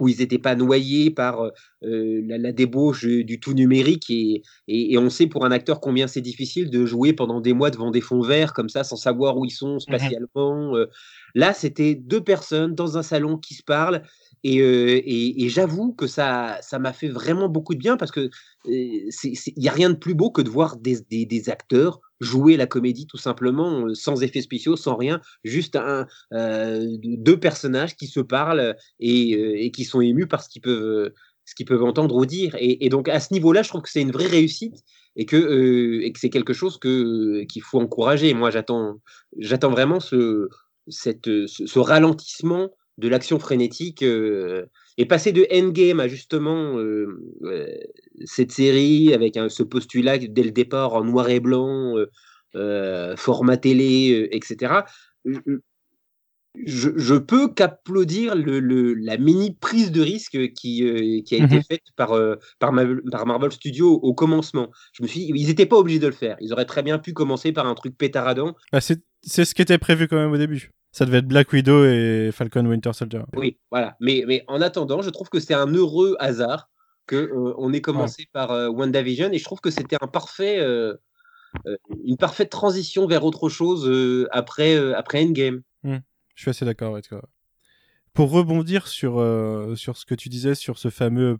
où 0.00 0.08
ils 0.08 0.18
n'étaient 0.18 0.38
pas 0.38 0.54
noyés 0.54 1.10
par 1.10 1.42
euh, 1.42 1.50
la, 1.82 2.38
la 2.38 2.52
débauche 2.52 3.04
du 3.06 3.40
tout 3.40 3.54
numérique. 3.54 4.10
Et, 4.10 4.42
et, 4.68 4.92
et 4.92 4.98
on 4.98 5.10
sait 5.10 5.26
pour 5.26 5.44
un 5.44 5.50
acteur 5.52 5.80
combien 5.80 6.06
c'est 6.06 6.20
difficile 6.20 6.70
de 6.70 6.84
jouer 6.86 7.12
pendant 7.12 7.40
des 7.40 7.52
mois 7.52 7.70
devant 7.70 7.90
des 7.90 8.00
fonds 8.00 8.22
verts 8.22 8.52
comme 8.52 8.68
ça, 8.68 8.84
sans 8.84 8.96
savoir 8.96 9.36
où 9.38 9.44
ils 9.44 9.50
sont 9.50 9.78
spatialement. 9.78 10.76
euh. 10.76 10.86
Là, 11.34 11.52
c'était 11.52 11.94
deux 11.94 12.22
personnes 12.22 12.74
dans 12.74 12.98
un 12.98 13.02
salon 13.02 13.38
qui 13.38 13.54
se 13.54 13.62
parlent 13.62 14.02
Et, 14.46 14.60
euh, 14.60 15.00
et, 15.06 15.48
j'avoue 15.48 15.94
que 15.94 16.06
ça 16.06 16.58
ça 16.60 16.78
m'a 16.78 16.92
fait 16.92 17.08
vraiment 17.08 17.48
beaucoup 17.48 17.72
de 17.72 17.78
bien 17.78 17.96
parce 17.96 18.10
que 18.10 18.28
il 18.66 19.10
n'y 19.56 19.68
a 19.68 19.72
rien 19.72 19.88
de 19.88 19.96
plus 19.96 20.12
beau 20.12 20.30
que 20.30 20.42
de 20.42 20.50
voir 20.50 20.76
des, 20.76 21.48
acteurs 21.48 22.00
jouer 22.20 22.58
la 22.58 22.66
comédie 22.66 23.06
tout 23.06 23.16
simplement 23.16 23.94
sans 23.94 24.22
effets 24.22 24.42
spéciaux, 24.42 24.76
sans 24.76 24.96
rien, 24.96 25.20
juste 25.44 25.76
euh, 25.76 26.86
deux 27.02 27.40
personnages 27.40 27.96
qui 27.96 28.06
se 28.06 28.20
parlent 28.20 28.76
et, 29.00 29.70
qui 29.72 29.84
sont 29.84 30.02
émus 30.02 30.26
par 30.26 30.42
ce 30.42 30.50
qu'ils 30.50 30.62
peuvent, 30.62 31.10
ce 31.46 31.64
peuvent 31.64 31.82
entendre 31.82 32.14
ou 32.14 32.26
dire. 32.26 32.54
Et, 32.58 32.90
donc 32.90 33.08
à 33.08 33.20
ce 33.20 33.32
niveau-là, 33.32 33.62
je 33.62 33.70
trouve 33.70 33.82
que 33.82 33.90
c'est 33.90 34.02
une 34.02 34.12
vraie 34.12 34.26
réussite 34.26 34.76
et 35.16 35.24
que, 35.24 35.36
euh, 35.36 36.12
c'est 36.16 36.30
quelque 36.30 36.52
chose 36.52 36.78
qu'il 36.78 37.62
faut 37.62 37.80
encourager. 37.80 38.34
Moi, 38.34 38.50
j'attends 38.50 39.00
j'attends 39.38 39.70
vraiment 39.70 40.00
ce 40.00 40.48
ralentissement 41.78 42.68
de 42.98 43.08
l'action 43.08 43.38
frénétique 43.38 44.02
euh, 44.02 44.66
et 44.96 45.06
passer 45.06 45.32
de 45.32 45.46
Endgame 45.52 46.00
à 46.00 46.08
justement 46.08 46.78
euh, 46.78 47.20
euh, 47.42 47.66
cette 48.24 48.52
série 48.52 49.12
avec 49.12 49.36
un, 49.36 49.48
ce 49.48 49.62
postulat 49.62 50.18
dès 50.18 50.42
le 50.42 50.52
départ 50.52 50.94
en 50.94 51.04
noir 51.04 51.28
et 51.28 51.40
blanc, 51.40 51.94
euh, 52.54 53.16
format 53.16 53.56
télé, 53.56 54.28
etc. 54.30 54.82
Je, 56.66 56.90
je, 56.94 57.14
peux 57.16 57.48
qu'applaudir 57.48 58.36
le, 58.36 58.60
le, 58.60 58.94
la 58.94 59.18
mini 59.18 59.56
prise 59.56 59.90
de 59.90 60.00
risque 60.00 60.52
qui, 60.52 61.24
qui 61.24 61.34
a 61.34 61.44
été 61.44 61.56
mmh 61.56 61.62
faite 61.68 61.82
par, 61.96 62.10
par, 62.60 62.72
par, 63.10 63.26
Marvel 63.26 63.50
Studios 63.50 63.94
au 63.94 64.14
commencement. 64.14 64.70
Je 64.92 65.02
me 65.02 65.08
suis 65.08 65.26
dit, 65.26 65.32
ils 65.34 65.48
n'étaient 65.48 65.66
pas 65.66 65.76
obligés 65.76 65.98
de 65.98 66.06
le 66.06 66.12
faire. 66.12 66.36
Ils 66.40 66.52
auraient 66.52 66.64
très 66.64 66.84
bien 66.84 67.00
pu 67.00 67.12
commencer 67.12 67.50
par 67.50 67.66
un 67.66 67.74
truc 67.74 67.98
pétaradant. 67.98 68.54
Bah 68.70 68.80
c'est 68.80 69.00
ce 69.24 69.52
qui 69.52 69.62
était 69.62 69.78
prévu 69.78 70.06
quand 70.06 70.14
même 70.14 70.30
au 70.30 70.38
début. 70.38 70.70
Ça 70.94 71.06
devait 71.06 71.18
être 71.18 71.26
Black 71.26 71.52
Widow 71.52 71.84
et 71.84 72.30
Falcon 72.32 72.64
Winter 72.66 72.92
Soldier. 72.92 73.22
Oui, 73.34 73.58
voilà. 73.68 73.96
Mais, 73.98 74.22
mais 74.28 74.44
en 74.46 74.60
attendant, 74.60 75.02
je 75.02 75.10
trouve 75.10 75.28
que 75.28 75.40
c'est 75.40 75.52
un 75.52 75.66
heureux 75.66 76.14
hasard 76.20 76.70
que 77.08 77.16
euh, 77.16 77.52
on 77.58 77.72
ait 77.72 77.80
commencé 77.80 78.22
ouais. 78.22 78.28
par 78.32 78.52
euh, 78.52 78.68
WandaVision 78.68 79.32
et 79.32 79.38
je 79.38 79.44
trouve 79.44 79.60
que 79.60 79.72
c'était 79.72 79.96
un 80.00 80.06
parfait, 80.06 80.60
euh, 80.60 80.94
une 82.04 82.16
parfaite 82.16 82.48
transition 82.48 83.08
vers 83.08 83.24
autre 83.24 83.48
chose 83.48 83.90
après, 84.30 84.76
après 84.94 85.24
Endgame. 85.24 85.62
Mmh. 85.82 85.96
Je 86.36 86.40
suis 86.40 86.50
assez 86.50 86.64
d'accord 86.64 86.92
avec 86.92 87.08
toi. 87.08 87.22
Pour 88.12 88.30
rebondir 88.30 88.86
sur, 88.86 89.14
sur 89.74 89.96
ce 89.96 90.06
que 90.06 90.14
tu 90.14 90.28
disais 90.28 90.54
sur 90.54 90.78
ce 90.78 90.90
fameux 90.90 91.38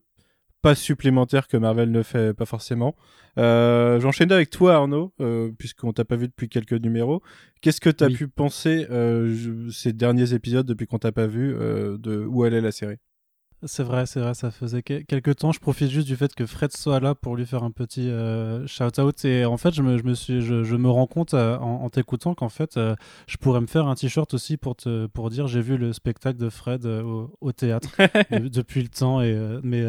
pas 0.65 0.75
supplémentaire 0.75 1.47
que 1.47 1.59
Marvel 1.59 1.91
ne 1.91 2.03
fait 2.03 2.33
pas 2.33 2.47
forcément. 2.47 2.97
Euh, 3.37 4.01
J'enchaîne 4.01 4.33
avec 4.33 4.49
toi 4.49 4.77
Arnaud, 4.77 5.13
euh, 5.21 5.51
puisqu'on 5.59 5.93
t'a 5.93 6.07
pas 6.07 6.17
vu 6.17 6.27
depuis 6.27 6.49
quelques 6.49 6.73
numéros. 6.73 7.23
Qu'est-ce 7.61 7.83
que 7.83 7.91
tu 7.91 8.03
as 8.03 8.07
oui. 8.07 8.15
pu 8.15 8.29
penser 8.29 8.87
euh, 8.91 9.69
ces 9.71 9.93
derniers 9.93 10.33
épisodes 10.33 10.67
depuis 10.67 10.87
qu'on 10.87 10.99
t'a 10.99 11.13
pas 11.13 11.27
vu 11.27 11.55
euh, 11.55 11.99
de 11.99 12.25
où 12.25 12.47
elle 12.47 12.55
est 12.55 12.63
la 12.63 12.73
série? 12.73 12.97
C'est 13.67 13.83
vrai, 13.83 14.07
c'est 14.07 14.21
vrai, 14.21 14.35
ça 14.35 14.51
faisait 14.51 14.83
quelques 14.83 15.37
temps. 15.37 15.53
Je 15.53 15.61
profite 15.61 15.91
juste 15.91 16.07
du 16.07 16.17
fait 16.17 16.35
que 16.35 16.47
Fred 16.47 16.73
soit 16.77 17.01
là 17.01 17.15
pour 17.15 17.37
lui 17.37 17.47
faire 17.47 17.63
un 17.63 17.71
petit 17.71 18.09
euh, 18.09 18.67
shout-out. 18.67 19.25
Et 19.25 19.45
en 19.45 19.57
fait, 19.57 19.75
je 19.75 19.83
me, 19.83 19.99
je 19.99 20.05
me, 20.05 20.15
suis, 20.15 20.41
je, 20.41 20.65
je 20.65 20.77
me 20.77 20.89
rends 20.89 21.07
compte 21.07 21.35
euh, 21.35 21.57
en, 21.59 21.85
en 21.85 21.91
t'écoutant 21.91 22.35
qu'en 22.35 22.49
fait, 22.49 22.77
euh, 22.77 22.95
je 23.27 23.37
pourrais 23.37 23.61
me 23.61 23.67
faire 23.67 23.87
un 23.87 23.95
t-shirt 23.95 24.33
aussi 24.35 24.57
pour, 24.57 24.77
te, 24.77 25.07
pour 25.07 25.31
dire 25.31 25.47
j'ai 25.47 25.61
vu 25.61 25.77
le 25.77 25.93
spectacle 25.93 26.39
de 26.39 26.49
Fred 26.49 26.87
au, 26.87 27.31
au, 27.41 27.53
théâtre 27.53 27.91
de, 28.31 28.49
depuis 28.49 28.83
le 28.83 28.89
temps. 28.89 29.21
Et, 29.21 29.37
mais 29.63 29.85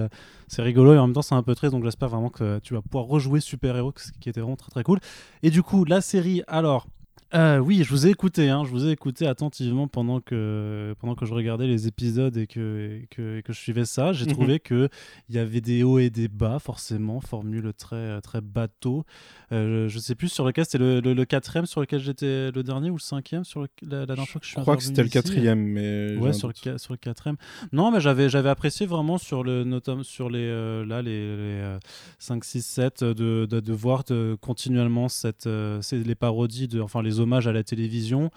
c'est 0.48 0.62
rigolo 0.62 0.94
et 0.94 0.98
en 0.98 1.08
même 1.08 1.14
temps, 1.14 1.22
c'est 1.22 1.36
un 1.36 1.44
peu 1.44 1.56
triste. 1.56 1.74
Donc 1.74 1.84
j'espère 1.84 2.10
vraiment 2.10 2.30
que 2.30 2.60
tu 2.60 2.74
vas 2.74 2.82
pouvoir 2.82 3.06
rejouer 3.06 3.40
Super 3.40 3.76
Héros, 3.78 3.94
ce 3.96 4.12
qui 4.20 4.30
était 4.30 4.42
vraiment 4.42 4.56
très 4.56 4.72
très 4.72 4.84
cool. 4.84 5.00
Et 5.44 5.50
du 5.50 5.64
coup, 5.64 5.86
la 5.86 6.02
série, 6.02 6.44
alors. 6.48 6.88
Euh, 7.34 7.58
oui, 7.58 7.84
je 7.84 7.90
vous 7.90 8.08
ai 8.08 8.12
écouté, 8.12 8.50
hein, 8.50 8.64
je 8.66 8.70
vous 8.70 8.86
ai 8.86 8.92
écouté 8.92 9.28
attentivement 9.28 9.88
pendant 9.88 10.22
que, 10.22 10.96
pendant 11.00 11.16
que 11.16 11.26
je 11.26 11.34
regardais 11.34 11.68
les 11.68 11.88
épisodes 11.88 12.38
et 12.38 12.48
que, 12.48 13.02
et 13.04 13.08
que, 13.08 13.40
et 13.40 13.44
que 13.44 13.52
je 13.52 13.60
suivais 13.60 13.84
ça. 13.84 14.14
J'ai 14.14 14.26
-hmm. 14.26 14.34
trouvé 14.34 14.60
qu'il 14.60 14.90
y 15.30 15.38
avait 15.38 15.60
des 15.60 15.84
hauts 15.84 16.00
et 16.00 16.10
des 16.10 16.28
bas, 16.30 16.60
forcément, 16.60 17.20
formule 17.20 17.74
très, 17.74 18.22
très 18.22 18.42
bateau. 18.42 19.04
Euh, 19.52 19.90
je, 19.90 19.96
ne 19.98 20.02
sais 20.02 20.16
plus 20.16 20.30
sur 20.30 20.46
lequel 20.46 20.66
c'était 20.66 20.78
le, 20.78 21.02
le, 21.02 21.14
le, 21.14 21.26
quatrième 21.26 21.66
sur 21.66 21.82
lequel 21.82 22.00
j'étais 22.00 22.52
le 22.52 22.64
dernier 22.64 22.90
ou 22.90 22.96
le 22.96 23.00
cinquième 23.02 23.44
sur 23.44 23.62
le, 23.62 23.68
la, 23.82 24.00
la, 24.00 24.06
dernière 24.06 24.28
fois 24.28 24.40
que 24.40 24.46
je 24.46 24.52
suis 24.52 24.60
Je 24.60 24.62
crois 24.62 24.78
que 24.78 24.84
c'était 24.84 25.04
le 25.04 25.10
quatrième, 25.10 25.60
mais. 25.60 26.16
Ouais, 26.18 26.34
sur 26.34 26.48
le, 26.48 26.78
sur 26.78 26.94
le 26.94 26.98
quatrième. 26.98 27.38
Non, 27.74 27.92
mais 27.92 28.00
j'avais, 28.00 28.30
j'avais 28.30 28.50
apprécié 28.50 28.86
vraiment 28.86 29.18
sur, 29.18 29.44
le, 29.44 29.64
notamment 29.64 30.04
sur 30.04 30.30
les, 30.30 30.40
euh, 30.40 30.86
là, 30.86 31.02
les, 31.02 31.12
les 31.12 31.62
euh, 31.62 31.80
5, 32.20 32.44
6, 32.46 32.62
7 32.62 33.04
de, 33.04 33.46
de, 33.50 33.60
de 33.60 33.74
voir 33.74 34.04
de, 34.04 34.38
continuellement 34.40 35.10
cette, 35.10 35.48
euh, 35.48 35.82
les 35.92 36.16
parodies, 36.16 36.68
de, 36.68 36.80
enfin 36.82 37.02
les 37.06 37.20
hommages 37.20 37.48
à 37.48 37.54
la 37.54 37.64
télévision. 37.64 38.32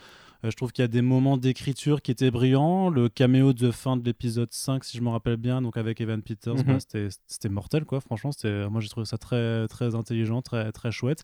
Euh, 0.45 0.51
je 0.51 0.57
trouve 0.57 0.71
qu'il 0.73 0.83
y 0.83 0.85
a 0.85 0.89
des 0.89 1.03
moments 1.03 1.37
d'écriture 1.37 2.01
qui 2.01 2.11
étaient 2.13 2.31
brillants. 2.31 2.91
Le 2.91 3.09
caméo 3.09 3.53
de 3.53 3.71
fin 3.71 3.97
de 3.97 4.05
l'épisode 4.05 4.53
5, 4.53 4.85
si 4.85 4.97
je 4.97 5.03
me 5.03 5.09
rappelle 5.09 5.37
bien, 5.37 5.61
donc 5.63 5.77
avec 5.77 6.01
Evan 6.01 6.23
Peters, 6.23 6.55
mm 6.55 6.61
-hmm. 6.61 7.09
bah, 7.09 7.09
c'était 7.27 7.49
mortel, 7.49 7.85
quoi. 7.85 8.01
Franchement, 8.01 8.31
moi 8.71 8.81
j'ai 8.81 8.89
trouvé 8.89 9.07
ça 9.07 9.19
très, 9.19 9.67
très 9.69 9.95
intelligent, 9.95 10.43
très, 10.43 10.71
très 10.73 10.93
chouette. 10.93 11.23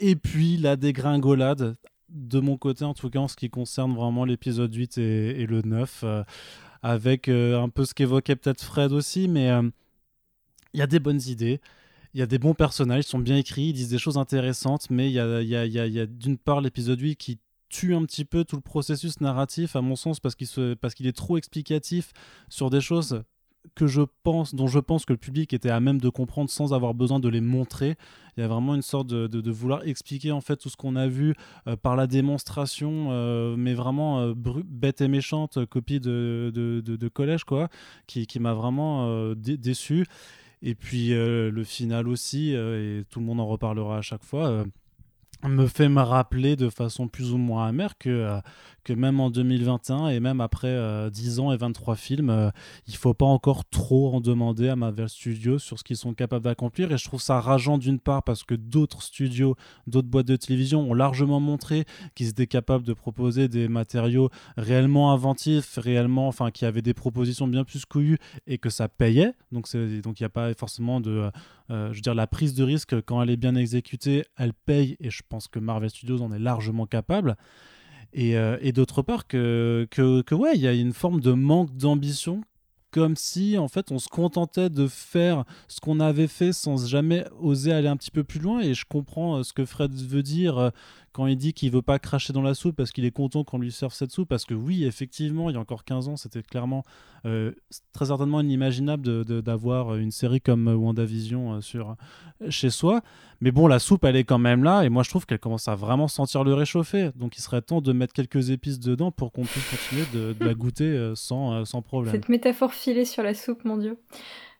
Et 0.00 0.16
puis 0.16 0.56
la 0.56 0.76
dégringolade, 0.76 1.76
de 2.08 2.40
mon 2.40 2.56
côté 2.56 2.84
en 2.84 2.94
tout 2.94 3.10
cas, 3.10 3.20
en 3.20 3.28
ce 3.28 3.36
qui 3.36 3.50
concerne 3.50 3.94
vraiment 3.94 4.24
l'épisode 4.24 4.74
8 4.74 4.98
et, 4.98 5.40
et, 5.42 5.46
le 5.46 5.62
9, 5.62 6.00
euh, 6.04 6.22
avec 6.82 7.28
euh, 7.28 7.60
un 7.60 7.68
peu 7.68 7.84
ce 7.84 7.94
qu'évoquait 7.94 8.36
peut-être 8.36 8.62
Fred 8.62 8.92
aussi, 8.92 9.28
mais 9.28 9.50
euh, 9.50 9.62
il 10.72 10.80
y 10.80 10.82
a 10.82 10.86
des 10.86 11.00
bonnes 11.00 11.22
idées 11.26 11.60
il 12.14 12.20
y 12.20 12.22
a 12.22 12.26
des 12.26 12.38
bons 12.38 12.54
personnages, 12.54 13.04
ils 13.04 13.08
sont 13.08 13.18
bien 13.18 13.36
écrits, 13.36 13.70
ils 13.70 13.72
disent 13.72 13.88
des 13.88 13.98
choses 13.98 14.18
intéressantes, 14.18 14.88
mais 14.88 15.10
il 15.10 15.14
y 15.14 15.18
a, 15.18 16.06
d'une 16.06 16.38
part 16.38 16.60
l'épisode 16.60 17.00
8 17.00 17.16
qui 17.16 17.40
tue 17.68 17.94
un 17.94 18.04
petit 18.04 18.24
peu 18.24 18.44
tout 18.44 18.54
le 18.54 18.62
processus 18.62 19.20
narratif, 19.20 19.74
à 19.74 19.80
mon 19.80 19.96
sens, 19.96 20.20
parce 20.20 20.36
qu'il 20.36 21.06
est 21.06 21.16
trop 21.16 21.36
explicatif 21.36 22.12
sur 22.48 22.70
des 22.70 22.80
choses 22.80 23.24
que 23.74 23.86
je 23.86 24.02
pense, 24.22 24.54
dont 24.54 24.66
je 24.66 24.78
pense 24.78 25.04
que 25.04 25.12
le 25.12 25.18
public 25.18 25.52
était 25.52 25.70
à 25.70 25.80
même 25.80 26.00
de 26.00 26.08
comprendre 26.08 26.50
sans 26.50 26.72
avoir 26.72 26.94
besoin 26.94 27.18
de 27.18 27.28
les 27.28 27.40
montrer. 27.40 27.96
Il 28.36 28.40
y 28.40 28.44
a 28.44 28.48
vraiment 28.48 28.74
une 28.74 28.82
sorte 28.82 29.08
de, 29.08 29.50
vouloir 29.50 29.84
expliquer 29.86 30.32
en 30.32 30.40
fait 30.40 30.56
tout 30.56 30.68
ce 30.68 30.76
qu'on 30.76 30.96
a 30.96 31.08
vu 31.08 31.34
euh, 31.66 31.74
par 31.74 31.96
la 31.96 32.06
démonstration, 32.06 33.08
euh, 33.10 33.56
mais 33.56 33.74
vraiment 33.74 34.20
euh, 34.20 34.34
bête 34.36 35.00
et 35.00 35.08
méchante, 35.08 35.64
copie 35.66 35.98
de, 35.98 37.08
collège, 37.12 37.44
quoi, 37.44 37.68
qui, 38.06 38.38
m'a 38.38 38.54
vraiment 38.54 39.34
dé 39.34 39.56
déçu. 39.56 40.06
Et 40.66 40.74
puis 40.74 41.12
euh, 41.12 41.50
le 41.50 41.62
final 41.62 42.08
aussi, 42.08 42.56
euh, 42.56 43.00
et 43.00 43.04
tout 43.04 43.20
le 43.20 43.26
monde 43.26 43.38
en 43.38 43.46
reparlera 43.46 43.98
à 43.98 44.00
chaque 44.00 44.24
fois, 44.24 44.48
euh, 44.48 44.64
me 45.46 45.66
fait 45.66 45.90
me 45.90 46.00
rappeler 46.00 46.56
de 46.56 46.70
façon 46.70 47.06
plus 47.06 47.32
ou 47.32 47.36
moins 47.36 47.68
amère 47.68 47.98
que, 47.98 48.40
que 48.84 48.92
même 48.92 49.18
en 49.18 49.30
2021 49.30 50.08
et 50.08 50.20
même 50.20 50.40
après 50.40 50.68
euh, 50.68 51.10
10 51.10 51.40
ans 51.40 51.52
et 51.52 51.56
23 51.56 51.96
films, 51.96 52.30
euh, 52.30 52.50
il 52.86 52.94
faut 52.96 53.14
pas 53.14 53.26
encore 53.26 53.64
trop 53.64 54.14
en 54.14 54.20
demander 54.20 54.68
à 54.68 54.76
Marvel 54.76 55.08
Studios 55.08 55.58
sur 55.58 55.78
ce 55.78 55.84
qu'ils 55.84 55.96
sont 55.96 56.14
capables 56.14 56.44
d'accomplir. 56.44 56.92
Et 56.92 56.98
je 56.98 57.04
trouve 57.04 57.20
ça 57.20 57.40
rageant 57.40 57.78
d'une 57.78 57.98
part 57.98 58.22
parce 58.22 58.44
que 58.44 58.54
d'autres 58.54 59.02
studios, 59.02 59.56
d'autres 59.86 60.08
boîtes 60.08 60.26
de 60.26 60.36
télévision 60.36 60.88
ont 60.88 60.94
largement 60.94 61.40
montré 61.40 61.84
qu'ils 62.14 62.28
étaient 62.28 62.46
capables 62.46 62.84
de 62.84 62.92
proposer 62.92 63.48
des 63.48 63.68
matériaux 63.68 64.30
réellement 64.56 65.12
inventifs, 65.12 65.78
réellement, 65.78 66.28
enfin, 66.28 66.50
qui 66.50 66.64
avaient 66.64 66.82
des 66.82 66.94
propositions 66.94 67.48
bien 67.48 67.64
plus 67.64 67.84
couillues 67.84 68.18
et 68.46 68.58
que 68.58 68.70
ça 68.70 68.88
payait. 68.88 69.32
Donc 69.50 69.68
il 69.74 70.02
n'y 70.20 70.24
a 70.24 70.28
pas 70.28 70.54
forcément 70.54 71.00
de, 71.00 71.30
euh, 71.70 71.88
je 71.90 71.96
veux 71.96 72.00
dire, 72.02 72.14
la 72.14 72.26
prise 72.26 72.54
de 72.54 72.62
risque 72.62 72.94
quand 73.02 73.22
elle 73.22 73.30
est 73.30 73.36
bien 73.36 73.54
exécutée, 73.54 74.24
elle 74.36 74.52
paye 74.52 74.96
et 75.00 75.10
je 75.10 75.22
pense 75.28 75.48
que 75.48 75.58
Marvel 75.58 75.90
Studios 75.90 76.20
en 76.20 76.32
est 76.32 76.38
largement 76.38 76.86
capable. 76.86 77.36
Et, 78.14 78.36
euh, 78.38 78.56
et 78.60 78.72
d'autre 78.72 79.02
part, 79.02 79.26
que, 79.26 79.86
que, 79.90 80.22
que 80.22 80.34
ouais, 80.34 80.52
il 80.54 80.60
y 80.60 80.68
a 80.68 80.72
une 80.72 80.92
forme 80.92 81.20
de 81.20 81.32
manque 81.32 81.76
d'ambition 81.76 82.42
comme 82.92 83.16
si 83.16 83.58
en 83.58 83.66
fait 83.66 83.90
on 83.90 83.98
se 83.98 84.08
contentait 84.08 84.70
de 84.70 84.86
faire 84.86 85.44
ce 85.66 85.80
qu'on 85.80 85.98
avait 85.98 86.28
fait 86.28 86.52
sans 86.52 86.86
jamais 86.86 87.24
oser 87.40 87.72
aller 87.72 87.88
un 87.88 87.96
petit 87.96 88.12
peu 88.12 88.22
plus 88.22 88.38
loin. 88.38 88.60
Et 88.60 88.72
je 88.72 88.84
comprends 88.88 89.38
euh, 89.38 89.42
ce 89.42 89.52
que 89.52 89.64
Fred 89.64 89.92
veut 89.92 90.22
dire 90.22 90.58
euh, 90.58 90.70
quand 91.14 91.26
il 91.28 91.36
dit 91.36 91.54
qu'il 91.54 91.70
veut 91.70 91.80
pas 91.80 92.00
cracher 92.00 92.32
dans 92.32 92.42
la 92.42 92.54
soupe 92.54 92.74
parce 92.74 92.90
qu'il 92.90 93.04
est 93.04 93.12
content 93.12 93.44
qu'on 93.44 93.58
lui 93.58 93.70
serve 93.70 93.94
cette 93.94 94.10
soupe 94.10 94.28
parce 94.28 94.44
que 94.44 94.52
oui 94.52 94.84
effectivement 94.84 95.48
il 95.48 95.54
y 95.54 95.56
a 95.56 95.60
encore 95.60 95.84
15 95.84 96.08
ans 96.08 96.16
c'était 96.16 96.42
clairement 96.42 96.82
euh, 97.24 97.52
très 97.92 98.06
certainement 98.06 98.40
inimaginable 98.40 99.24
d'avoir 99.24 99.94
une 99.94 100.10
série 100.10 100.40
comme 100.40 100.66
WandaVision 100.66 101.54
euh, 101.54 101.60
sur 101.60 101.96
chez 102.50 102.68
soi. 102.68 103.00
Mais 103.40 103.52
bon 103.52 103.68
la 103.68 103.78
soupe 103.78 104.04
elle 104.04 104.16
est 104.16 104.24
quand 104.24 104.38
même 104.38 104.64
là 104.64 104.82
et 104.82 104.88
moi 104.88 105.04
je 105.04 105.10
trouve 105.10 105.24
qu'elle 105.24 105.38
commence 105.38 105.68
à 105.68 105.76
vraiment 105.76 106.08
sentir 106.08 106.42
le 106.42 106.52
réchauffer. 106.52 107.10
Donc 107.14 107.38
il 107.38 107.40
serait 107.40 107.62
temps 107.62 107.80
de 107.80 107.92
mettre 107.92 108.12
quelques 108.12 108.50
épices 108.50 108.80
dedans 108.80 109.12
pour 109.12 109.30
qu'on 109.30 109.44
puisse 109.44 109.70
continuer 109.70 110.04
de, 110.12 110.44
la 110.44 110.54
goûter 110.54 110.84
euh, 110.84 111.14
sans 111.14 111.82
problème. 111.82 112.12
Cette 112.12 112.28
métaphore 112.28 112.74
filée 112.74 113.04
sur 113.04 113.22
la 113.22 113.34
soupe 113.34 113.64
mon 113.64 113.76
dieu 113.76 113.96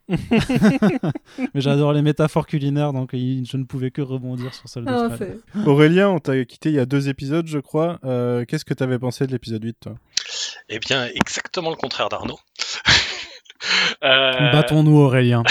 mais 0.08 1.60
j'adore 1.60 1.92
les 1.92 2.02
métaphores 2.02 2.46
culinaires, 2.46 2.92
donc 2.92 3.10
je 3.12 3.56
ne 3.56 3.64
pouvais 3.64 3.90
que 3.90 4.02
rebondir 4.02 4.52
sur 4.54 4.68
celle 4.68 4.84
de 4.84 5.66
Aurélien, 5.66 6.10
on 6.10 6.18
t'a 6.18 6.44
quitté 6.44 6.68
il 6.70 6.74
y 6.74 6.78
a 6.78 6.86
deux 6.86 7.08
épisodes, 7.08 7.46
je 7.46 7.58
crois. 7.58 7.98
Euh, 8.04 8.44
Qu'est-ce 8.44 8.64
que 8.64 8.74
tu 8.74 8.82
avais 8.82 8.98
pensé 8.98 9.26
de 9.26 9.32
l'épisode 9.32 9.64
8, 9.64 9.76
toi? 9.80 9.94
Eh 10.68 10.78
bien, 10.78 11.06
exactement 11.14 11.70
le 11.70 11.76
contraire 11.76 12.08
d'Arnaud. 12.08 12.38
euh... 14.04 14.52
Battons-nous, 14.52 14.96
Aurélien. 14.96 15.42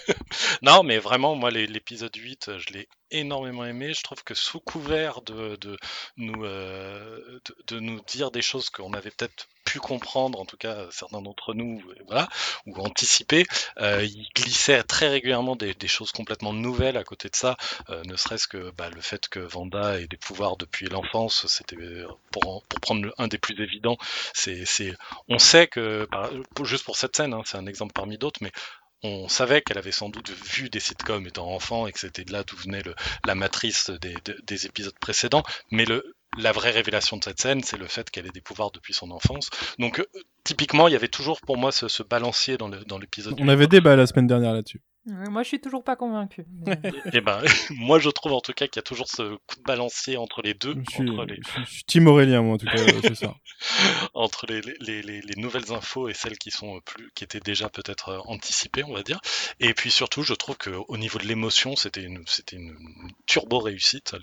non, 0.62 0.82
mais 0.82 0.98
vraiment, 0.98 1.34
moi, 1.34 1.50
l'épisode 1.50 2.14
8, 2.14 2.50
je 2.58 2.72
l'ai 2.72 2.88
énormément 3.10 3.64
aimé. 3.64 3.94
Je 3.94 4.02
trouve 4.02 4.22
que 4.24 4.34
sous 4.34 4.60
couvert 4.60 5.22
de, 5.22 5.56
de 5.56 5.76
nous, 6.16 6.44
euh, 6.44 7.40
de, 7.66 7.80
nous 7.80 8.00
dire 8.06 8.30
des 8.30 8.42
choses 8.42 8.70
qu'on 8.70 8.92
avait 8.92 9.10
peut-être 9.10 9.48
pu 9.64 9.80
comprendre, 9.80 10.40
en 10.40 10.46
tout 10.46 10.56
cas 10.56 10.86
certains 10.90 11.20
d'entre 11.20 11.52
nous, 11.52 11.82
voilà, 12.06 12.26
ou 12.66 12.74
anticiper, 12.80 13.44
il 13.78 14.26
glissait 14.34 14.82
très 14.82 15.08
régulièrement 15.08 15.56
des, 15.56 15.74
choses 15.86 16.10
complètement 16.10 16.54
nouvelles 16.54 16.96
à 16.96 17.04
côté 17.04 17.28
de 17.28 17.36
ça, 17.36 17.58
ne 18.06 18.16
serait-ce 18.16 18.48
que 18.48 18.70
bah, 18.70 18.88
le 18.88 19.02
fait 19.02 19.28
que 19.28 19.40
Vanda 19.40 20.00
ait 20.00 20.06
des 20.06 20.16
pouvoirs 20.16 20.56
depuis 20.56 20.88
l'enfance, 20.88 21.46
c'était 21.48 21.76
pour, 22.30 22.64
pour 22.64 22.80
prendre 22.80 23.12
un 23.18 23.28
des 23.28 23.36
plus 23.36 23.62
évidents, 23.62 23.98
c'est, 24.32 24.64
on 25.28 25.38
sait 25.38 25.66
que, 25.66 26.08
juste 26.64 26.84
pour 26.84 26.96
cette 26.96 27.14
scène, 27.14 27.34
hein, 27.34 27.42
c'est 27.44 27.58
un 27.58 27.66
exemple 27.66 27.92
parmi 27.92 28.16
d'autres, 28.16 28.40
mais 28.42 28.52
on 29.02 29.28
savait 29.28 29.62
qu'elle 29.62 29.78
avait 29.78 29.92
sans 29.92 30.08
doute 30.08 30.30
vu 30.30 30.68
des 30.70 30.80
sitcoms 30.80 31.26
étant 31.26 31.50
enfant 31.52 31.86
et 31.86 31.92
que 31.92 32.00
c'était 32.00 32.24
de 32.24 32.32
là 32.32 32.42
d'où 32.42 32.56
venait 32.56 32.82
la 33.26 33.34
matrice 33.34 33.90
des, 33.90 34.66
épisodes 34.66 34.98
précédents. 34.98 35.42
Mais 35.70 35.84
la 36.36 36.52
vraie 36.52 36.70
révélation 36.70 37.16
de 37.16 37.24
cette 37.24 37.40
scène, 37.40 37.62
c'est 37.62 37.78
le 37.78 37.86
fait 37.86 38.10
qu'elle 38.10 38.26
ait 38.26 38.32
des 38.32 38.40
pouvoirs 38.40 38.70
depuis 38.70 38.94
son 38.94 39.10
enfance. 39.10 39.50
Donc, 39.78 40.00
euh, 40.00 40.06
typiquement, 40.44 40.88
il 40.88 40.92
y 40.92 40.96
avait 40.96 41.08
toujours 41.08 41.40
pour 41.40 41.56
moi 41.56 41.72
ce, 41.72 42.02
balancier 42.02 42.56
dans 42.56 42.98
l'épisode. 42.98 43.34
On 43.38 43.48
avait 43.48 43.66
débat 43.66 43.96
la 43.96 44.06
semaine 44.06 44.26
dernière 44.26 44.52
là-dessus. 44.52 44.80
Moi, 45.30 45.42
je 45.42 45.48
suis 45.48 45.60
toujours 45.60 45.82
pas 45.82 45.96
convaincu. 45.96 46.42
et 46.66 46.90
eh 47.14 47.20
ben, 47.20 47.42
moi, 47.70 47.98
je 47.98 48.10
trouve 48.10 48.32
en 48.32 48.40
tout 48.40 48.52
cas 48.52 48.66
qu'il 48.66 48.76
y 48.76 48.80
a 48.80 48.82
toujours 48.82 49.08
ce 49.08 49.36
coup 49.46 49.56
de 49.56 49.62
balancier 49.62 50.16
entre 50.16 50.42
les 50.42 50.54
deux. 50.54 50.74
Je 50.90 51.64
suis, 51.66 51.84
Tim 51.86 52.06
Aurélien, 52.06 52.42
moi, 52.42 52.54
en 52.54 52.58
tout 52.58 52.66
cas, 52.66 52.76
c'est 53.02 53.14
ça. 53.14 53.34
entre 54.14 54.46
les, 54.46 54.60
les, 54.80 55.02
les, 55.02 55.20
les, 55.20 55.36
nouvelles 55.36 55.72
infos 55.72 56.08
et 56.08 56.14
celles 56.14 56.38
qui 56.38 56.50
sont 56.50 56.80
plus, 56.80 57.10
qui 57.14 57.24
étaient 57.24 57.40
déjà 57.40 57.68
peut-être 57.68 58.10
euh, 58.10 58.18
anticipées, 58.26 58.84
on 58.84 58.92
va 58.92 59.02
dire. 59.02 59.20
Et 59.60 59.74
puis 59.74 59.90
surtout, 59.90 60.22
je 60.22 60.34
trouve 60.34 60.58
qu'au 60.58 60.96
niveau 60.96 61.18
de 61.18 61.26
l'émotion, 61.26 61.76
c'était 61.76 62.02
une, 62.02 62.22
c'était 62.26 62.56
une 62.56 62.76
turbo 63.26 63.58
réussite, 63.60 64.14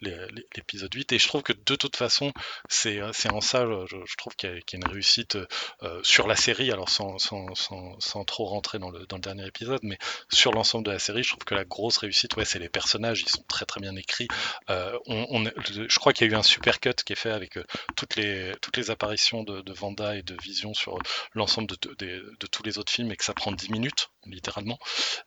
l'épisode 0.00 0.94
8. 0.94 1.12
Et 1.12 1.18
je 1.18 1.28
trouve 1.28 1.42
que 1.42 1.52
de 1.52 1.76
toute 1.76 1.96
façon, 1.96 2.32
c'est, 2.68 3.00
c'est 3.12 3.32
en 3.32 3.40
ça, 3.40 3.66
je, 3.86 3.96
je 4.04 4.16
trouve 4.16 4.36
qu'il 4.36 4.50
y, 4.50 4.52
a, 4.52 4.60
une 4.74 4.86
réussite 4.86 5.36
euh, 5.82 6.00
sur 6.02 6.26
la 6.26 6.36
série, 6.36 6.70
alors 6.70 6.88
sans, 6.88 7.18
sans, 7.18 7.54
sans, 7.54 7.98
sans 7.98 8.24
trop 8.24 8.44
rentrer 8.46 8.78
dans 8.78 8.90
le, 8.90 9.06
dans 9.06 9.16
le 9.16 9.22
dernier 9.22 9.46
épisode, 9.46 9.80
mais 9.82 9.98
sur 10.32 10.52
l'ensemble 10.52 10.84
de 10.84 10.90
la 10.90 10.98
série, 10.98 11.22
je 11.22 11.30
trouve 11.30 11.44
que 11.44 11.54
la 11.54 11.64
grosse 11.64 11.98
réussite, 11.98 12.36
ouais, 12.36 12.44
c'est 12.44 12.58
les 12.58 12.68
personnages, 12.68 13.22
ils 13.22 13.28
sont 13.28 13.42
très 13.48 13.66
très 13.66 13.80
bien 13.80 13.96
écrits. 13.96 14.28
Euh, 14.68 14.98
je 15.08 15.98
crois 15.98 16.12
qu'il 16.12 16.26
y 16.26 16.30
a 16.30 16.32
eu 16.32 16.36
un 16.36 16.42
super 16.42 16.80
cut 16.80 16.94
qui 17.04 17.12
est 17.12 17.16
fait 17.16 17.30
avec 17.30 17.56
euh, 17.56 17.64
toutes, 17.96 18.16
les, 18.16 18.52
toutes 18.60 18.76
les 18.76 18.90
apparitions 18.90 19.42
de, 19.44 19.72
Vanda 19.72 20.16
et 20.16 20.22
de 20.22 20.36
Vision 20.42 20.74
sur 20.74 20.98
l'ensemble 21.34 21.68
de, 21.68 21.94
de, 21.98 22.46
tous 22.46 22.62
les 22.62 22.78
autres 22.78 22.92
films 22.92 23.12
et 23.12 23.16
que 23.16 23.24
ça 23.24 23.34
prend 23.34 23.52
10 23.52 23.70
minutes, 23.70 24.10
littéralement. 24.26 24.78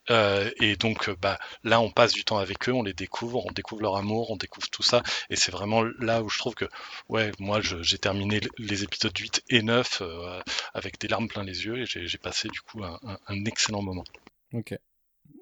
Euh, 0.09 0.51
et 0.59 0.75
donc 0.75 1.09
bah, 1.09 1.39
là, 1.63 1.79
on 1.79 1.89
passe 1.91 2.13
du 2.13 2.23
temps 2.25 2.37
avec 2.37 2.67
eux, 2.69 2.73
on 2.73 2.83
les 2.83 2.93
découvre, 2.93 3.45
on 3.45 3.51
découvre 3.51 3.81
leur 3.81 3.95
amour, 3.95 4.31
on 4.31 4.35
découvre 4.35 4.69
tout 4.69 4.83
ça. 4.83 5.01
Et 5.29 5.35
c'est 5.35 5.51
vraiment 5.51 5.83
là 5.99 6.21
où 6.21 6.29
je 6.29 6.37
trouve 6.37 6.55
que, 6.55 6.65
ouais, 7.09 7.31
moi, 7.39 7.61
j'ai 7.61 7.97
terminé 7.97 8.41
les 8.57 8.83
épisodes 8.83 9.17
8 9.17 9.43
et 9.49 9.61
9 9.61 10.03
avec 10.73 10.99
des 10.99 11.07
larmes 11.07 11.27
plein 11.27 11.43
les 11.43 11.65
yeux 11.65 11.81
et 11.81 11.85
j'ai 11.85 12.17
passé 12.17 12.47
du 12.49 12.61
coup 12.61 12.83
un 12.83 13.45
excellent 13.45 13.81
moment. 13.81 14.03
Ok. 14.53 14.77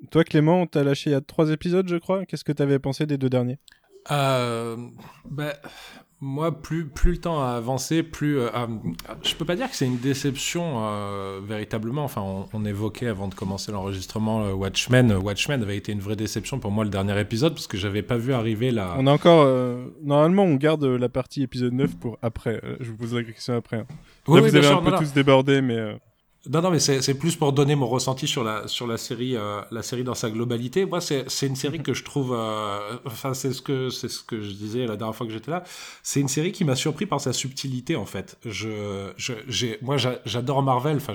Toi, 0.10 0.24
Clément, 0.24 0.66
t'as 0.66 0.84
lâché 0.84 1.12
il 1.12 1.14
y 1.14 1.16
a 1.16 1.22
trois 1.22 1.52
épisodes, 1.52 1.88
je 1.88 1.98
crois. 1.98 2.26
Qu'est-ce 2.26 2.44
que 2.44 2.52
t'avais 2.52 2.80
pensé 2.80 3.06
des 3.06 3.18
deux 3.18 3.30
derniers? 3.30 3.60
Euh, 4.10 4.76
bah, 5.30 5.54
Moi, 6.24 6.62
plus, 6.62 6.88
plus 6.88 7.14
le 7.14 7.18
temps 7.18 7.42
a 7.42 7.50
avancé, 7.54 8.04
plus. 8.04 8.40
Euh, 8.40 8.50
je 9.24 9.36
peux 9.36 9.46
pas 9.46 9.56
dire 9.56 9.70
que 9.70 9.76
c'est 9.76 9.86
une 9.88 9.98
déception 9.98 10.84
euh, 10.84 11.40
véritablement. 11.44 12.04
Enfin, 12.04 12.24
on, 12.54 12.66
évoquait 12.66 13.08
avant 13.08 13.28
de 13.28 13.34
commencer 13.34 13.72
l'enregistrement 13.72 14.44
euh, 14.44 14.54
Watchmen. 14.54 15.12
Watchmen 15.14 15.64
avait 15.64 15.78
été 15.78 15.92
une 15.92 16.00
vraie 16.00 16.16
déception 16.16 16.60
pour 16.60 16.70
moi 16.70 16.84
le 16.84 16.92
dernier 16.92 17.20
épisode 17.20 17.54
parce 17.54 17.66
que 17.66 17.78
j'avais 17.78 18.04
pas 18.04 18.18
vu 18.18 18.34
arriver 18.34 18.70
la. 18.70 18.96
On 19.00 19.08
a 19.08 19.12
encore. 19.12 19.48
Normalement, 20.04 20.44
on 20.44 20.56
garde 20.56 20.84
la 20.86 21.10
partie 21.10 21.42
épisode 21.42 21.74
9 21.74 21.98
pour 21.98 22.20
après. 22.22 22.62
je 22.80 22.92
vous 22.92 22.98
pose 22.98 23.16
la 23.16 23.24
question 23.24 23.56
après. 23.56 23.78
Hein. 23.78 23.88
Là, 24.28 24.42
vous 24.42 24.56
avez 24.56 24.68
un 24.68 24.82
peu 24.82 24.92
tous 24.98 25.14
débordé, 25.14 25.62
mais. 25.62 25.96
Non, 26.50 26.64
non, 26.64 26.72
mais 26.72 26.80
c'est 26.80 27.14
plus 27.14 27.36
pour 27.36 27.54
donner 27.54 27.76
mon 27.76 27.88
ressenti 27.88 28.28
sur 28.28 28.44
la, 28.44 28.68
sur 28.68 28.88
la, 28.88 28.98
série, 28.98 29.36
euh, 29.36 29.62
la 29.70 29.84
série 29.84 30.04
dans 30.04 30.16
sa 30.16 30.32
globalité. 30.32 30.86
Moi, 30.86 31.00
c'est 31.00 31.28
une 31.44 31.56
série 31.56 31.84
que 31.84 31.94
je 31.94 32.04
trouve. 32.04 32.34
Euh, 32.34 32.98
enfin, 33.06 33.36
c'est 33.36 33.54
ce, 33.54 33.62
que, 33.62 33.92
ce 33.92 34.08
que 34.24 34.42
je 34.42 34.50
disais 34.54 34.88
la 34.88 34.96
dernière 34.96 35.16
fois 35.16 35.28
que 35.28 35.34
j'étais 35.34 35.52
là. 35.52 35.64
C'est 36.02 36.20
une 36.20 36.28
série 36.28 36.52
qui 36.52 36.66
m'a 36.66 36.76
surpris 36.76 37.06
par 37.06 37.22
sa 37.22 37.32
subtilité, 37.32 37.96
en 37.96 38.08
fait. 38.08 38.40
Je, 38.44 39.12
je, 39.18 39.68
moi, 39.84 39.98
j'adore 39.98 40.64
Marvel. 40.64 40.98
Enfin, 40.98 41.14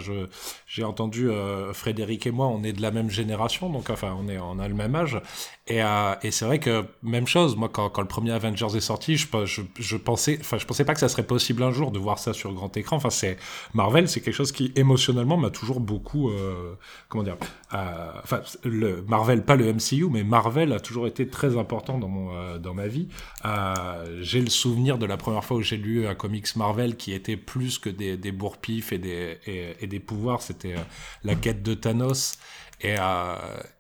j'ai 0.68 0.84
entendu 0.84 1.28
euh, 1.28 1.72
Frédéric 1.72 2.28
et 2.28 2.30
moi, 2.30 2.46
on 2.46 2.62
est 2.62 2.72
de 2.72 2.80
la 2.80 2.92
même 2.92 3.10
génération, 3.10 3.68
donc 3.68 3.90
enfin, 3.90 4.16
on, 4.16 4.28
est, 4.28 4.38
on 4.38 4.60
a 4.60 4.68
le 4.68 4.74
même 4.74 4.94
âge. 4.94 5.20
Et, 5.68 5.82
euh, 5.82 6.14
et 6.22 6.30
c'est 6.30 6.44
vrai 6.44 6.60
que 6.60 6.84
même 7.02 7.26
chose, 7.26 7.56
moi 7.56 7.68
quand, 7.68 7.90
quand, 7.90 8.00
le 8.00 8.06
premier 8.06 8.30
Avengers 8.30 8.76
est 8.76 8.80
sorti, 8.80 9.16
je, 9.16 9.26
je, 9.46 9.62
je, 9.80 9.96
pensais, 9.96 10.38
enfin 10.40 10.58
je 10.58 10.64
pensais 10.64 10.84
pas 10.84 10.94
que 10.94 11.00
ça 11.00 11.08
serait 11.08 11.26
possible 11.26 11.64
un 11.64 11.72
jour 11.72 11.90
de 11.90 11.98
voir 11.98 12.20
ça 12.20 12.32
sur 12.32 12.52
grand 12.52 12.76
écran. 12.76 12.96
Enfin 12.96 13.10
c'est 13.10 13.36
Marvel, 13.74 14.08
c'est 14.08 14.20
quelque 14.20 14.34
chose 14.34 14.52
qui 14.52 14.72
émotionnellement 14.76 15.36
m'a 15.36 15.50
toujours 15.50 15.80
beaucoup, 15.80 16.30
euh, 16.30 16.74
comment 17.08 17.24
dire, 17.24 17.36
euh, 17.74 18.10
enfin 18.22 18.42
le 18.62 19.02
Marvel 19.08 19.44
pas 19.44 19.56
le 19.56 19.72
MCU, 19.72 20.08
mais 20.08 20.22
Marvel 20.22 20.72
a 20.72 20.78
toujours 20.78 21.08
été 21.08 21.28
très 21.28 21.58
important 21.58 21.98
dans 21.98 22.08
mon 22.08 22.32
euh, 22.32 22.58
dans 22.58 22.74
ma 22.74 22.86
vie. 22.86 23.08
Euh, 23.44 24.20
j'ai 24.20 24.40
le 24.40 24.50
souvenir 24.50 24.98
de 24.98 25.06
la 25.06 25.16
première 25.16 25.44
fois 25.44 25.56
où 25.56 25.62
j'ai 25.62 25.76
lu 25.76 26.06
un 26.06 26.14
comics 26.14 26.54
Marvel 26.54 26.96
qui 26.96 27.12
était 27.12 27.36
plus 27.36 27.80
que 27.80 27.90
des, 27.90 28.16
des 28.16 28.30
bourpifs 28.30 28.92
et 28.92 28.98
des 28.98 29.38
et, 29.80 29.86
des 29.88 30.00
pouvoirs, 30.00 30.42
c'était 30.42 30.76
la 31.24 31.34
quête 31.34 31.64
de 31.64 31.74
Thanos. 31.74 32.38
Et, 32.80 32.94
euh, 32.98 33.36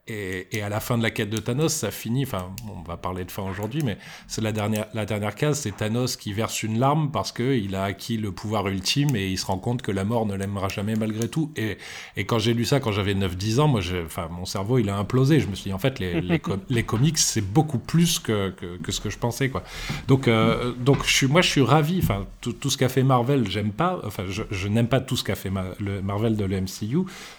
et, 0.08 0.46
et, 0.52 0.62
à 0.62 0.68
la 0.68 0.78
fin 0.78 0.96
de 0.96 1.02
la 1.02 1.10
quête 1.10 1.30
de 1.30 1.38
Thanos, 1.38 1.72
ça 1.72 1.90
finit, 1.90 2.24
enfin, 2.24 2.52
on 2.68 2.82
va 2.82 2.96
parler 2.96 3.24
de 3.24 3.30
fin 3.30 3.42
aujourd'hui, 3.42 3.82
mais 3.84 3.98
c'est 4.28 4.40
la 4.40 4.52
dernière, 4.52 4.86
la 4.94 5.04
dernière 5.04 5.34
case, 5.34 5.60
c'est 5.60 5.76
Thanos 5.76 6.16
qui 6.16 6.32
verse 6.32 6.62
une 6.62 6.78
larme 6.78 7.10
parce 7.10 7.32
qu'il 7.32 7.74
a 7.74 7.82
acquis 7.82 8.16
le 8.16 8.30
pouvoir 8.30 8.68
ultime 8.68 9.16
et 9.16 9.28
il 9.28 9.36
se 9.36 9.46
rend 9.46 9.58
compte 9.58 9.82
que 9.82 9.90
la 9.90 10.04
mort 10.04 10.24
ne 10.24 10.36
l'aimera 10.36 10.68
jamais 10.68 10.94
malgré 10.94 11.28
tout. 11.28 11.50
Et, 11.56 11.76
et 12.16 12.24
quand 12.24 12.38
j'ai 12.38 12.54
lu 12.54 12.64
ça, 12.64 12.78
quand 12.78 12.92
j'avais 12.92 13.14
9-10 13.14 13.58
ans, 13.58 13.66
moi, 13.66 13.80
enfin, 14.04 14.28
mon 14.30 14.44
cerveau, 14.44 14.78
il 14.78 14.88
a 14.90 14.96
implosé. 14.96 15.40
Je 15.40 15.48
me 15.48 15.56
suis 15.56 15.70
dit, 15.70 15.74
en 15.74 15.78
fait, 15.78 15.98
les, 15.98 16.20
les, 16.20 16.40
les 16.68 16.82
comics, 16.84 17.18
c'est 17.18 17.40
beaucoup 17.40 17.78
plus 17.78 18.20
que, 18.20 18.50
que, 18.50 18.76
que, 18.76 18.92
ce 18.92 19.00
que 19.00 19.10
je 19.10 19.18
pensais, 19.18 19.48
quoi. 19.48 19.64
Donc, 20.06 20.28
euh, 20.28 20.72
donc 20.78 21.04
je 21.04 21.10
suis, 21.10 21.26
moi, 21.26 21.42
je 21.42 21.50
suis 21.50 21.62
ravi. 21.62 21.98
Enfin, 22.00 22.26
tout, 22.40 22.70
ce 22.70 22.76
qu'a 22.76 22.88
fait 22.88 23.02
Marvel, 23.02 23.50
j'aime 23.50 23.72
pas. 23.72 24.00
Enfin, 24.04 24.22
je, 24.28 24.44
je 24.52 24.68
n'aime 24.68 24.86
pas 24.86 25.00
tout 25.00 25.16
ce 25.16 25.24
qu'a 25.24 25.34
fait 25.34 25.50
le 25.80 26.00
Marvel 26.00 26.36
de 26.36 26.44
l'MCU, 26.44 26.98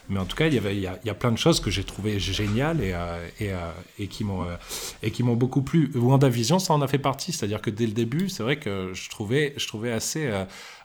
mais 0.10 0.19
en 0.19 0.25
tout 0.25 0.36
cas, 0.36 0.47
il 0.47 0.53
y 0.53 0.58
avait, 0.58 0.75
il 0.75 0.82
y 0.82 0.88
a, 0.88 0.99
il 1.01 1.08
y 1.08 1.12
a 1.12 1.13
plein 1.13 1.32
de 1.32 1.38
choses 1.38 1.62
que 1.62 1.71
j'ai 1.71 1.86
trouvé 1.86 2.19
géniales 2.19 2.57
et, 2.58 2.93
euh, 2.93 3.28
euh, 3.41 3.72
et, 4.00 4.08
qui 4.08 4.24
m'ont 4.24 4.43
euh, 4.43 4.56
et 5.04 5.12
qui 5.12 5.24
m'ont 5.24 5.36
beaucoup 5.36 5.62
plu. 5.62 5.91
WandaVision, 5.96 6.60
ça 6.60 6.74
en 6.74 6.82
a 6.82 6.88
fait 6.88 6.98
partie, 6.98 7.32
c'est-à-dire 7.32 7.62
que 7.62 7.70
dès 7.70 7.86
le 7.86 7.93
début, 7.93 8.30
c'est 8.30 8.43
vrai 8.43 8.58
que 8.58 8.91
je 8.93 9.10
trouvais 9.10 9.54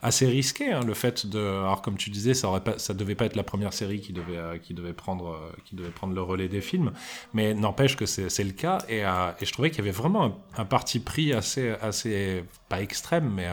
assez 0.03 0.27
risqué 0.27 0.73
hein, 0.73 0.81
le 0.87 0.95
fait 0.95 1.27
de 1.27 1.39
alors 1.39 1.83
comme 1.83 1.97
tu 1.97 2.11
disais, 2.11 2.35
ça 2.35 2.49
aurait 2.49 2.63
devait 2.91 3.15
pas 3.15 3.25
être 3.25 3.37
la 3.37 3.43
première 3.43 3.73
série 3.73 4.01
qui 4.01 4.13
devait 4.13 4.93
prendre 4.93 5.37
le 6.15 6.23
relais 6.23 6.49
des 6.49 6.61
films, 6.61 6.93
mais 7.33 7.55
n'empêche 7.55 7.97
que 7.97 8.07
c'est 8.07 8.45
le 8.45 8.53
cas 8.53 8.79
et, 8.89 9.03
je 9.43 9.53
trouvais 9.53 9.71
qu'il 9.71 9.79
y 9.79 9.83
avait 9.83 9.91
vraiment 9.91 10.45
un, 10.57 10.65
parti 10.65 11.01
pris 11.01 11.33
assez 11.33 12.45
pas 12.69 12.83
extrême 12.83 13.31
mais 13.35 13.49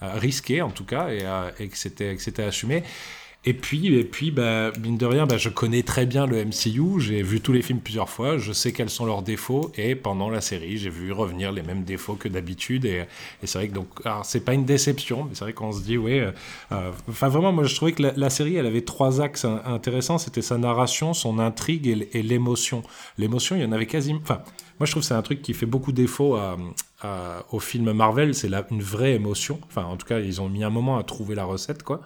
risqué 0.00 0.62
en 0.62 0.70
tout 0.70 0.84
cas 0.84 1.08
et, 1.58 1.68
que 1.68 1.76
c'était 1.76 2.42
assumé. 2.42 2.82
Et 3.46 3.52
puis, 3.52 3.94
et 3.94 4.04
puis 4.04 4.30
bah, 4.30 4.72
mine 4.82 4.96
de 4.96 5.04
rien, 5.04 5.26
bah, 5.26 5.36
je 5.36 5.50
connais 5.50 5.82
très 5.82 6.06
bien 6.06 6.26
le 6.26 6.42
MCU, 6.46 6.98
j'ai 6.98 7.22
vu 7.22 7.42
tous 7.42 7.52
les 7.52 7.60
films 7.60 7.80
plusieurs 7.80 8.08
fois, 8.08 8.38
je 8.38 8.52
sais 8.52 8.72
quels 8.72 8.88
sont 8.88 9.04
leurs 9.04 9.20
défauts, 9.20 9.70
et 9.76 9.94
pendant 9.94 10.30
la 10.30 10.40
série, 10.40 10.78
j'ai 10.78 10.88
vu 10.88 11.12
revenir 11.12 11.52
les 11.52 11.62
mêmes 11.62 11.84
défauts 11.84 12.14
que 12.14 12.26
d'habitude, 12.28 12.86
et, 12.86 13.04
c'est 13.44 13.58
vrai 13.58 13.68
que 13.68 13.74
donc, 13.74 13.88
c'est 14.22 14.46
pas 14.46 14.54
une 14.54 14.64
déception, 14.64 15.24
mais 15.24 15.34
c'est 15.34 15.44
vrai 15.44 15.52
qu'on 15.52 15.72
se 15.72 15.82
dit, 15.82 15.98
ouais, 15.98 16.20
euh, 16.20 16.32
euh, 16.72 16.90
enfin 17.08 17.28
vraiment, 17.28 17.52
moi 17.52 17.64
je 17.64 17.74
trouvais 17.74 17.92
que 17.92 18.02
la, 18.16 18.30
série, 18.30 18.56
elle 18.56 18.66
avait 18.66 18.80
trois 18.80 19.20
axes 19.20 19.44
intéressants, 19.66 20.16
c'était 20.16 20.42
sa 20.42 20.56
narration, 20.56 21.12
son 21.12 21.38
intrigue 21.38 21.86
et, 21.86 22.22
l'émotion. 22.22 22.82
L'émotion, 23.18 23.56
il 23.56 23.62
y 23.62 23.64
en 23.66 23.72
avait 23.72 23.86
quasiment, 23.86 24.20
enfin, 24.22 24.40
moi 24.80 24.86
je 24.86 24.92
trouve 24.92 25.02
que 25.02 25.06
c'est 25.06 25.14
un 25.14 25.22
truc 25.22 25.42
qui 25.42 25.52
fait 25.52 25.66
beaucoup 25.66 25.92
défaut 25.92 26.36
à, 26.36 26.56
au 27.52 27.60
film 27.60 27.92
Marvel, 27.92 28.34
c'est 28.34 28.48
une 28.70 28.82
vraie 28.82 29.12
émotion, 29.12 29.60
enfin 29.66 29.84
en 29.84 29.98
tout 29.98 30.06
cas, 30.06 30.20
ils 30.20 30.40
ont 30.40 30.48
mis 30.48 30.64
un 30.64 30.70
moment 30.70 30.96
à 30.96 31.02
trouver 31.02 31.34
la 31.34 31.44
recette, 31.44 31.82
quoi. 31.82 32.00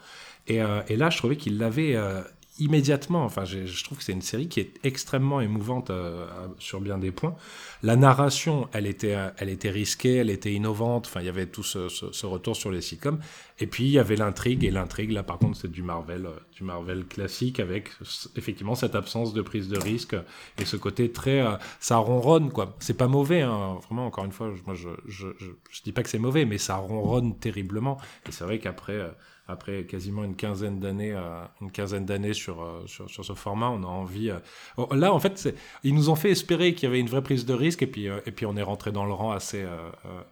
Euh, 0.51 0.83
et, 0.89 0.97
là, 0.97 1.11
je 1.11 1.19
trouvais 1.19 1.37
qu'il 1.37 1.59
l'avait 1.59 1.95
euh, 1.95 2.23
immédiatement. 2.59 3.25
Enfin, 3.25 3.45
je, 3.45 3.85
trouve 3.85 3.99
que 3.99 4.05
c'est 4.05 4.13
une 4.13 4.23
série 4.23 4.49
qui 4.49 4.61
est 4.61 4.73
extrêmement 4.83 5.41
émouvante 5.41 5.91
euh, 5.91 6.27
sur 6.59 6.81
bien 6.81 6.99
des 6.99 7.11
points. 7.11 7.37
La 7.83 7.97
narration, 7.97 8.69
elle 8.73 8.87
était, 8.87 9.17
elle 9.37 9.49
était 9.49 9.71
risquée, 9.71 10.17
elle 10.17 10.31
était 10.31 10.53
innovante. 10.53 11.07
Enfin, 11.07 11.21
il 11.21 11.27
y 11.27 11.29
avait 11.29 11.47
tout 11.47 11.63
ce, 11.63 12.27
retour 12.27 12.57
sur 12.57 12.71
les 12.71 12.81
sitcoms. 12.81 13.19
Et 13.61 13.67
puis, 13.67 13.85
il 13.85 13.91
y 13.91 13.99
avait 13.99 14.17
l'intrigue. 14.17 14.65
Et 14.65 14.71
l'intrigue, 14.71 15.13
là, 15.13 15.23
par 15.23 15.39
contre, 15.39 15.59
c'est 15.59 15.71
du 15.71 15.83
Marvel, 15.83 16.29
du 16.53 16.65
Marvel 16.65 17.05
classique 17.05 17.61
avec 17.61 17.91
effectivement 18.37 18.75
cette 18.75 18.95
absence 18.95 19.35
de 19.35 19.43
prise 19.43 19.69
de 19.69 19.79
risque 19.79 20.17
et 20.59 20.65
ce 20.65 20.77
côté 20.77 21.13
très, 21.13 21.45
ça 21.81 21.97
ronronne 21.97 22.51
quoi. 22.51 22.77
C'est 22.79 22.97
pas 22.97 23.09
mauvais, 23.09 23.43
hein. 23.43 23.79
vraiment. 23.85 24.07
Encore 24.07 24.25
une 24.25 24.33
fois, 24.33 24.53
je, 24.53 24.89
je, 25.07 25.27
je 25.39 25.83
dis 25.83 25.93
pas 25.93 26.03
que 26.03 26.09
c'est 26.09 26.19
mauvais, 26.19 26.45
mais 26.45 26.59
ça 26.59 26.77
ronronne 26.77 27.39
terriblement. 27.39 27.99
Et 28.29 28.33
c'est 28.33 28.45
vrai 28.45 28.59
qu'après 28.59 29.13
après 29.49 29.85
quasiment 29.85 30.25
une 30.25 30.37
quinzaine 30.37 30.79
d'années, 30.79 31.13
euh, 31.15 31.41
une 31.63 31.73
quinzaine 31.73 32.05
d'années 32.05 32.35
sur, 32.35 32.63
euh, 32.63 32.83
sur, 32.87 33.09
sur, 33.09 33.25
ce 33.25 33.33
format, 33.33 33.71
on 33.71 33.83
a 33.83 33.87
envie. 33.87 34.31
Euh, 34.31 34.39
oh, 34.77 34.95
là, 34.95 35.13
en 35.13 35.19
fait, 35.19 35.55
ils 35.83 35.95
nous 35.95 36.11
ont 36.11 36.15
fait 36.15 36.31
espérer 36.31 36.75
qu'il 36.75 36.85
y 36.85 36.87
avait 36.87 37.01
une 37.01 37.09
vraie 37.09 37.23
prise 37.23 37.47
de 37.47 37.55
risque, 37.55 37.83
et 37.83 37.87
puis, 37.87 38.05
et 38.05 38.31
puis 38.31 38.45
on 38.45 38.57
est 38.57 38.63
rentré 38.63 38.93
dans 38.93 39.07
le 39.07 39.13
rang 39.13 39.33
assez, 39.33 39.65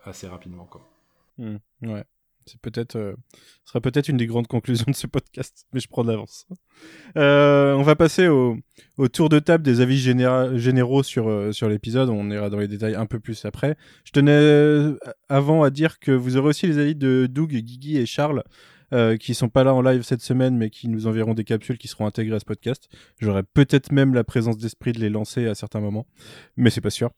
assez 0.05 0.29
rapidement. 0.29 0.67
Quoi. 0.67 0.87
Mmh, 1.39 1.57
ouais. 1.83 2.05
C'est 2.45 2.61
peut-être, 2.61 2.93
ce 2.93 3.17
sera 3.65 3.81
peut-être 3.81 4.09
une 4.09 4.19
des 4.19 4.27
grandes 4.27 4.47
conclusions 4.47 4.85
de 4.87 4.95
ce 4.95 5.09
podcast, 5.09 5.67
mais 5.73 5.81
je 5.81 5.89
prends 5.89 6.05
de 6.05 6.11
l'avance. 6.13 6.47
On 7.17 7.83
va 7.83 7.97
passer 7.97 8.29
au, 8.29 8.59
au 8.99 9.09
tour 9.09 9.29
de 9.29 9.41
table 9.41 9.65
des 9.65 9.81
avis 9.81 9.99
généra- 9.99 10.57
généraux 10.57 11.03
sur, 11.03 11.53
sur 11.53 11.69
l'épisode. 11.69 12.09
On 12.09 12.31
ira 12.31 12.49
dans 12.49 12.59
les 12.59 12.69
détails 12.69 12.95
un 12.95 13.07
peu 13.07 13.19
plus 13.19 13.45
après. 13.47 13.77
Je 14.05 14.13
tenais 14.13 14.97
avant 15.29 15.65
à 15.65 15.71
dire 15.71 15.99
que 15.99 16.13
vous 16.13 16.37
aurez 16.37 16.51
aussi 16.51 16.69
les 16.69 16.79
avis 16.79 16.95
de 16.95 17.27
Doug, 17.29 17.51
Guigui 17.51 17.97
et 17.97 18.07
Charles, 18.07 18.45
euh, 18.93 19.17
qui 19.17 19.35
sont 19.35 19.49
pas 19.49 19.65
là 19.65 19.75
en 19.75 19.83
live 19.83 20.03
cette 20.03 20.23
semaine, 20.23 20.57
mais 20.57 20.71
qui 20.71 20.89
nous 20.89 21.07
enverront 21.07 21.35
des 21.35 21.45
capsules 21.45 21.79
qui 21.79 21.89
seront 21.89 22.07
intégrées 22.07 22.37
à 22.37 22.41
ce 22.41 22.45
podcast. 22.45 22.89
J'aurai 23.21 23.43
peut-être 23.43 23.91
même 23.93 24.15
la 24.15 24.25
présence 24.25 24.59
d'esprit 24.59 24.93
de 24.93 25.01
les 25.01 25.11
lancer 25.11 25.47
à 25.47 25.55
certains 25.55 25.81
moments, 25.81 26.07
mais 26.57 26.71
c'est 26.71 26.81
pas 26.81 26.91
sûr. 26.91 27.11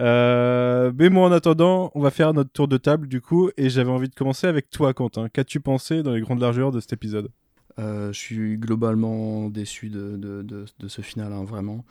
Euh, 0.00 0.92
mais 0.96 1.08
moi, 1.08 1.28
en 1.28 1.32
attendant, 1.32 1.90
on 1.94 2.00
va 2.00 2.10
faire 2.10 2.32
notre 2.34 2.50
tour 2.50 2.68
de 2.68 2.76
table 2.76 3.08
du 3.08 3.20
coup, 3.20 3.50
et 3.56 3.70
j'avais 3.70 3.90
envie 3.90 4.08
de 4.08 4.14
commencer 4.14 4.46
avec 4.46 4.70
toi, 4.70 4.94
Quentin. 4.94 5.28
Qu'as-tu 5.28 5.60
pensé 5.60 6.02
dans 6.02 6.12
les 6.12 6.20
grandes 6.20 6.40
largeurs 6.40 6.70
de 6.72 6.80
cet 6.80 6.92
épisode? 6.92 7.30
Euh, 7.78 8.12
je 8.12 8.18
suis 8.18 8.58
globalement 8.58 9.50
déçu 9.50 9.88
de, 9.88 10.16
de, 10.16 10.88
ce 10.88 11.02
final, 11.02 11.32
hein, 11.32 11.44
vraiment. 11.44 11.84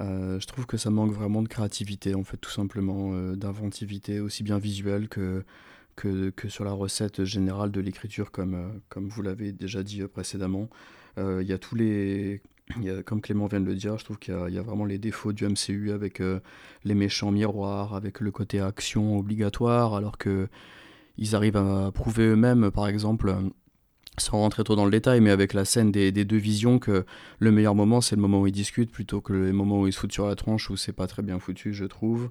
Euh, 0.00 0.40
je 0.40 0.46
trouve 0.46 0.66
que 0.66 0.76
ça 0.76 0.90
manque 0.90 1.12
vraiment 1.12 1.42
de 1.42 1.48
créativité, 1.48 2.14
en 2.14 2.24
fait, 2.24 2.36
tout 2.36 2.50
simplement, 2.50 3.12
d'inventivité, 3.34 4.20
aussi 4.20 4.42
bien 4.42 4.58
visuelle 4.58 5.08
que, 5.08 5.44
que, 5.96 6.32
sur 6.48 6.64
la 6.64 6.72
recette 6.72 7.24
générale 7.24 7.70
de 7.70 7.80
l'écriture, 7.80 8.30
comme, 8.30 8.54
euh, 8.54 8.68
comme 8.88 9.08
vous 9.08 9.22
l'avez 9.22 9.52
déjà 9.52 9.82
dit 9.82 10.02
euh, 10.02 10.08
précédemment. 10.08 10.68
Euh, 11.18 11.42
Il 11.42 11.48
y 11.48 11.52
a 11.52 11.58
tous 11.58 11.74
les. 11.74 12.42
comme 13.04 13.20
Clément 13.20 13.46
vient 13.46 13.60
de 13.60 13.66
le 13.66 13.74
dire, 13.74 13.98
je 13.98 14.04
trouve 14.04 14.18
qu'il 14.18 14.34
y, 14.48 14.54
y 14.54 14.58
a 14.58 14.62
vraiment 14.62 14.84
les 14.84 14.98
défauts 14.98 15.32
du 15.32 15.46
MCU 15.46 15.92
avec 15.92 16.22
les 16.84 16.94
méchants 16.94 17.30
miroirs, 17.30 17.94
avec 17.94 18.20
le 18.20 18.30
côté 18.30 18.60
action 18.60 19.18
obligatoire, 19.18 19.94
alors 19.94 20.16
que 20.16 20.48
ils 21.18 21.36
arrivent 21.36 21.56
à 21.58 21.90
prouver 21.92 22.28
eux-mêmes, 22.28 22.70
par 22.70 22.88
exemple, 22.88 23.34
sans 24.18 24.38
rentrer 24.38 24.64
trop 24.64 24.76
dans 24.76 24.86
le 24.86 24.90
détail, 24.90 25.20
mais 25.20 25.30
avec 25.30 25.52
la 25.52 25.66
scène 25.66 25.92
des, 25.92 26.12
des 26.12 26.24
deux 26.24 26.38
visions, 26.38 26.78
que 26.78 27.04
le 27.38 27.52
meilleur 27.52 27.74
moment, 27.74 28.00
c'est 28.00 28.16
le 28.16 28.22
moment 28.22 28.40
où 28.40 28.46
ils 28.46 28.52
discutent, 28.52 28.90
plutôt 28.90 29.20
que 29.20 29.34
les 29.34 29.52
moments 29.52 29.82
où 29.82 29.86
ils 29.86 29.92
se 29.92 29.98
foutent 29.98 30.12
sur 30.12 30.26
la 30.26 30.36
tronche, 30.36 30.70
où 30.70 30.76
c'est 30.76 30.92
pas 30.92 31.06
très 31.06 31.22
bien 31.22 31.38
foutu, 31.38 31.74
je 31.74 31.84
trouve. 31.84 32.30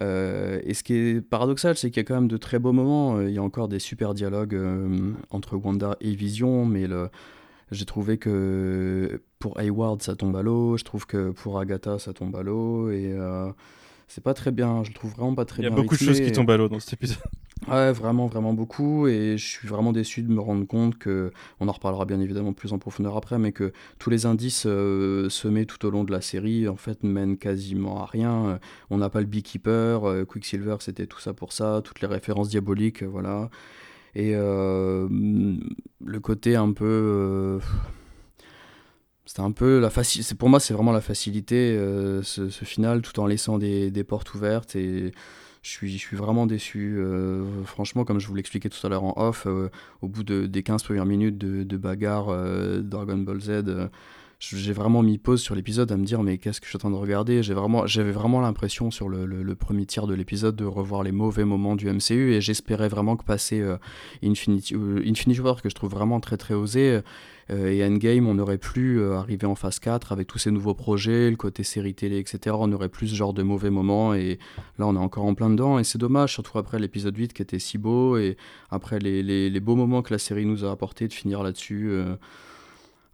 Euh, 0.00 0.60
et 0.64 0.74
ce 0.74 0.82
qui 0.82 0.94
est 0.94 1.20
paradoxal, 1.20 1.76
c'est 1.76 1.90
qu'il 1.90 1.98
y 1.98 2.04
a 2.04 2.04
quand 2.04 2.14
même 2.14 2.28
de 2.28 2.36
très 2.36 2.58
beaux 2.58 2.72
moments. 2.72 3.16
Euh, 3.16 3.28
Il 3.28 3.34
y 3.34 3.38
a 3.38 3.42
encore 3.42 3.68
des 3.68 3.78
super 3.78 4.14
dialogues 4.14 4.54
euh, 4.54 5.12
entre 5.30 5.56
Wanda 5.56 5.96
et 6.00 6.14
Vision, 6.14 6.64
mais 6.64 6.86
j'ai 7.70 7.84
trouvé 7.84 8.18
que 8.18 9.22
pour 9.38 9.58
Hayward, 9.58 10.02
ça 10.02 10.14
tombe 10.16 10.36
à 10.36 10.42
l'eau. 10.42 10.76
Je 10.76 10.84
trouve 10.84 11.06
que 11.06 11.30
pour 11.30 11.58
Agatha, 11.58 11.98
ça 11.98 12.12
tombe 12.12 12.34
à 12.36 12.42
l'eau. 12.42 12.90
Et 12.90 13.14
c'est 14.14 14.22
pas 14.22 14.34
très 14.34 14.50
bien. 14.50 14.84
Je 14.84 14.90
le 14.90 14.94
trouve 14.94 15.12
vraiment 15.12 15.34
pas 15.34 15.46
très 15.46 15.62
Il 15.62 15.64
y 15.64 15.66
a 15.66 15.70
bien. 15.70 15.80
beaucoup 15.80 15.96
de 15.96 16.00
choses 16.00 16.20
qui 16.20 16.30
tombent 16.32 16.50
à 16.50 16.58
l'eau 16.58 16.68
dans 16.68 16.80
cet 16.80 16.92
épisode. 16.92 17.18
Ouais, 17.68 17.92
vraiment, 17.92 18.26
vraiment 18.26 18.52
beaucoup. 18.52 19.06
Et 19.06 19.38
je 19.38 19.46
suis 19.46 19.66
vraiment 19.68 19.92
déçu 19.92 20.22
de 20.22 20.28
me 20.30 20.40
rendre 20.40 20.66
compte 20.66 20.98
que, 20.98 21.32
on 21.60 21.68
en 21.68 21.72
reparlera 21.72 22.04
bien 22.04 22.20
évidemment 22.20 22.52
plus 22.52 22.72
en 22.72 22.78
profondeur 22.78 23.16
après, 23.16 23.38
mais 23.38 23.52
que 23.52 23.72
tous 23.98 24.10
les 24.10 24.26
indices 24.26 24.64
euh, 24.66 25.30
semés 25.30 25.64
tout 25.64 25.86
au 25.86 25.90
long 25.90 26.04
de 26.04 26.12
la 26.12 26.20
série, 26.20 26.68
en 26.68 26.76
fait, 26.76 27.04
mènent 27.04 27.38
quasiment 27.38 28.02
à 28.02 28.06
rien. 28.06 28.58
On 28.90 28.98
n'a 28.98 29.08
pas 29.08 29.20
le 29.20 29.26
Beekeeper, 29.26 30.04
euh, 30.04 30.24
Quicksilver, 30.24 30.76
c'était 30.80 31.06
tout 31.06 31.20
ça 31.20 31.32
pour 31.32 31.52
ça, 31.52 31.80
toutes 31.82 32.00
les 32.00 32.08
références 32.08 32.48
diaboliques, 32.50 33.02
euh, 33.04 33.06
voilà. 33.06 33.48
Et 34.14 34.32
euh, 34.34 35.08
le 36.04 36.20
côté 36.20 36.54
un 36.56 36.72
peu. 36.72 37.60
C'était 39.32 39.40
un 39.40 39.52
peu 39.52 39.80
la 39.80 39.88
facilité. 39.88 40.34
Pour 40.34 40.50
moi, 40.50 40.60
c'est 40.60 40.74
vraiment 40.74 40.92
la 40.92 41.00
facilité, 41.00 41.74
euh, 41.74 42.22
ce, 42.22 42.50
final, 42.66 43.00
tout 43.00 43.18
en 43.18 43.24
laissant 43.24 43.56
des, 43.56 44.04
portes 44.06 44.34
ouvertes. 44.34 44.76
Et 44.76 45.12
je 45.62 45.70
suis, 45.70 45.90
je 45.90 45.96
suis 45.96 46.18
vraiment 46.18 46.44
déçu. 46.44 46.98
euh, 46.98 47.64
franchement, 47.64 48.04
comme 48.04 48.18
je 48.20 48.26
vous 48.26 48.34
l'expliquais 48.34 48.68
tout 48.68 48.86
à 48.86 48.90
l'heure 48.90 49.04
en 49.04 49.14
off, 49.16 49.46
euh, 49.46 49.70
au 50.02 50.08
bout 50.08 50.22
de, 50.22 50.44
des 50.44 50.62
15 50.62 50.82
premières 50.82 51.06
minutes 51.06 51.38
de, 51.38 51.76
bagarre 51.78 52.26
Dragon 52.82 53.16
Ball 53.16 53.40
Z, 53.40 53.62
j'ai 54.38 54.72
vraiment 54.72 55.02
mis 55.02 55.18
pause 55.18 55.40
sur 55.40 55.54
l'épisode 55.54 55.90
à 55.92 55.96
me 55.96 56.04
dire 56.04 56.22
mais 56.22 56.36
qu'est-ce 56.36 56.60
que 56.60 56.66
je 56.66 56.70
suis 56.70 56.76
en 56.76 56.80
train 56.80 56.90
de 56.90 56.96
regarder? 56.96 57.42
J'ai 57.42 57.54
vraiment, 57.54 57.86
J'avais 57.86 58.10
vraiment 58.10 58.40
l'impression 58.40 58.90
sur 58.90 59.08
le, 59.08 59.54
premier 59.54 59.86
tiers 59.86 60.06
de 60.06 60.14
l'épisode 60.14 60.56
de 60.56 60.64
revoir 60.64 61.02
les 61.04 61.12
mauvais 61.12 61.44
moments 61.44 61.76
du 61.76 61.90
MCU 61.90 62.34
et 62.34 62.40
j'espérais 62.40 62.88
vraiment 62.88 63.16
que 63.16 63.24
passer 63.24 63.60
euh, 63.60 63.76
Infinity, 64.22 64.74
Infinity 65.06 65.40
War, 65.40 65.62
que 65.62 65.70
je 65.70 65.74
trouve 65.74 65.92
vraiment 65.92 66.20
très 66.20 66.36
très 66.36 66.54
osé, 66.54 67.00
et 67.50 67.84
Endgame, 67.84 68.26
on 68.28 68.38
aurait 68.38 68.58
pu 68.58 68.98
euh, 68.98 69.16
arriver 69.18 69.46
en 69.46 69.54
phase 69.54 69.78
4 69.78 70.12
avec 70.12 70.26
tous 70.26 70.38
ces 70.38 70.50
nouveaux 70.50 70.74
projets, 70.74 71.30
le 71.30 71.36
côté 71.36 71.64
série 71.64 71.94
télé, 71.94 72.18
etc. 72.18 72.56
On 72.58 72.72
aurait 72.72 72.88
plus 72.88 73.08
ce 73.08 73.14
genre 73.14 73.32
de 73.34 73.42
mauvais 73.42 73.70
moments 73.70 74.14
et 74.14 74.38
là 74.78 74.86
on 74.86 74.94
est 74.94 74.98
encore 74.98 75.24
en 75.24 75.34
plein 75.34 75.50
dedans 75.50 75.78
et 75.78 75.84
c'est 75.84 75.98
dommage, 75.98 76.32
surtout 76.32 76.58
après 76.58 76.78
l'épisode 76.78 77.16
8 77.16 77.32
qui 77.32 77.42
était 77.42 77.58
si 77.58 77.78
beau 77.78 78.16
et 78.16 78.36
après 78.70 78.98
les, 78.98 79.22
les- 79.22 79.50
les 79.50 79.60
beaux 79.60 79.76
moments 79.76 80.02
que 80.02 80.12
la 80.14 80.18
série 80.18 80.46
nous 80.46 80.64
a 80.64 80.70
apporté 80.70 81.08
de 81.08 81.12
finir 81.12 81.42
là-dessus. 81.42 81.88
euh. 81.90 82.16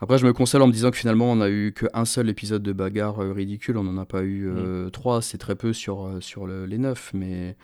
Après, 0.00 0.16
je 0.16 0.24
me 0.26 0.32
console 0.32 0.62
en 0.62 0.68
me 0.68 0.72
disant 0.72 0.92
que 0.92 0.96
finalement, 0.96 1.32
on 1.32 1.36
n'a 1.36 1.50
eu 1.50 1.72
qu'un 1.74 2.04
seul 2.04 2.28
épisode 2.28 2.62
de 2.62 2.72
bagarre 2.72 3.20
euh, 3.20 3.32
ridicule. 3.32 3.76
On 3.78 3.82
n'en 3.82 4.00
a 4.00 4.04
pas 4.04 4.22
eu 4.22 4.48
euh, 4.48 4.90
trois. 4.90 5.22
C'est 5.22 5.38
très 5.38 5.56
peu 5.56 5.72
sur, 5.72 6.06
euh, 6.06 6.20
sur 6.20 6.46
le- 6.46 6.66
les 6.66 6.78
neuf, 6.78 7.10
mais 7.14 7.56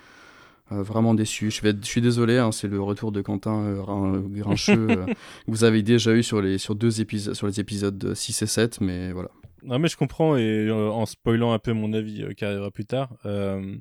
euh, 0.72 0.82
vraiment 0.82 1.14
déçu. 1.14 1.50
Je, 1.50 1.60
vais, 1.62 1.70
être- 1.70 1.82
je 1.84 1.88
suis 1.88 2.00
désolé, 2.00 2.38
hein, 2.38 2.52
c'est 2.52 2.68
le 2.68 2.80
retour 2.80 3.12
de 3.12 3.20
Quentin 3.20 3.62
euh, 3.64 3.82
Rin- 3.82 4.20
Grincheux 4.28 4.88
euh, 4.90 5.06
que 5.06 5.12
vous 5.48 5.64
avez 5.64 5.82
déjà 5.82 6.14
eu 6.14 6.22
sur 6.22 6.40
les, 6.40 6.58
sur 6.58 6.74
deux 6.74 7.00
épisodes, 7.00 7.34
sur 7.34 7.46
les 7.46 7.60
épisodes 7.60 8.14
6 8.14 8.42
et 8.42 8.46
7, 8.46 8.80
mais 8.80 9.12
voilà. 9.12 9.30
Non, 9.62 9.78
mais 9.78 9.88
je 9.88 9.96
comprends, 9.96 10.36
et 10.36 10.66
euh, 10.68 10.90
en 10.90 11.06
spoilant 11.06 11.52
un 11.52 11.58
peu 11.58 11.72
mon 11.72 11.92
avis 11.94 12.22
euh, 12.22 12.32
qui 12.32 12.44
arrivera 12.44 12.70
plus 12.70 12.84
tard, 12.84 13.14
euh, 13.24 13.76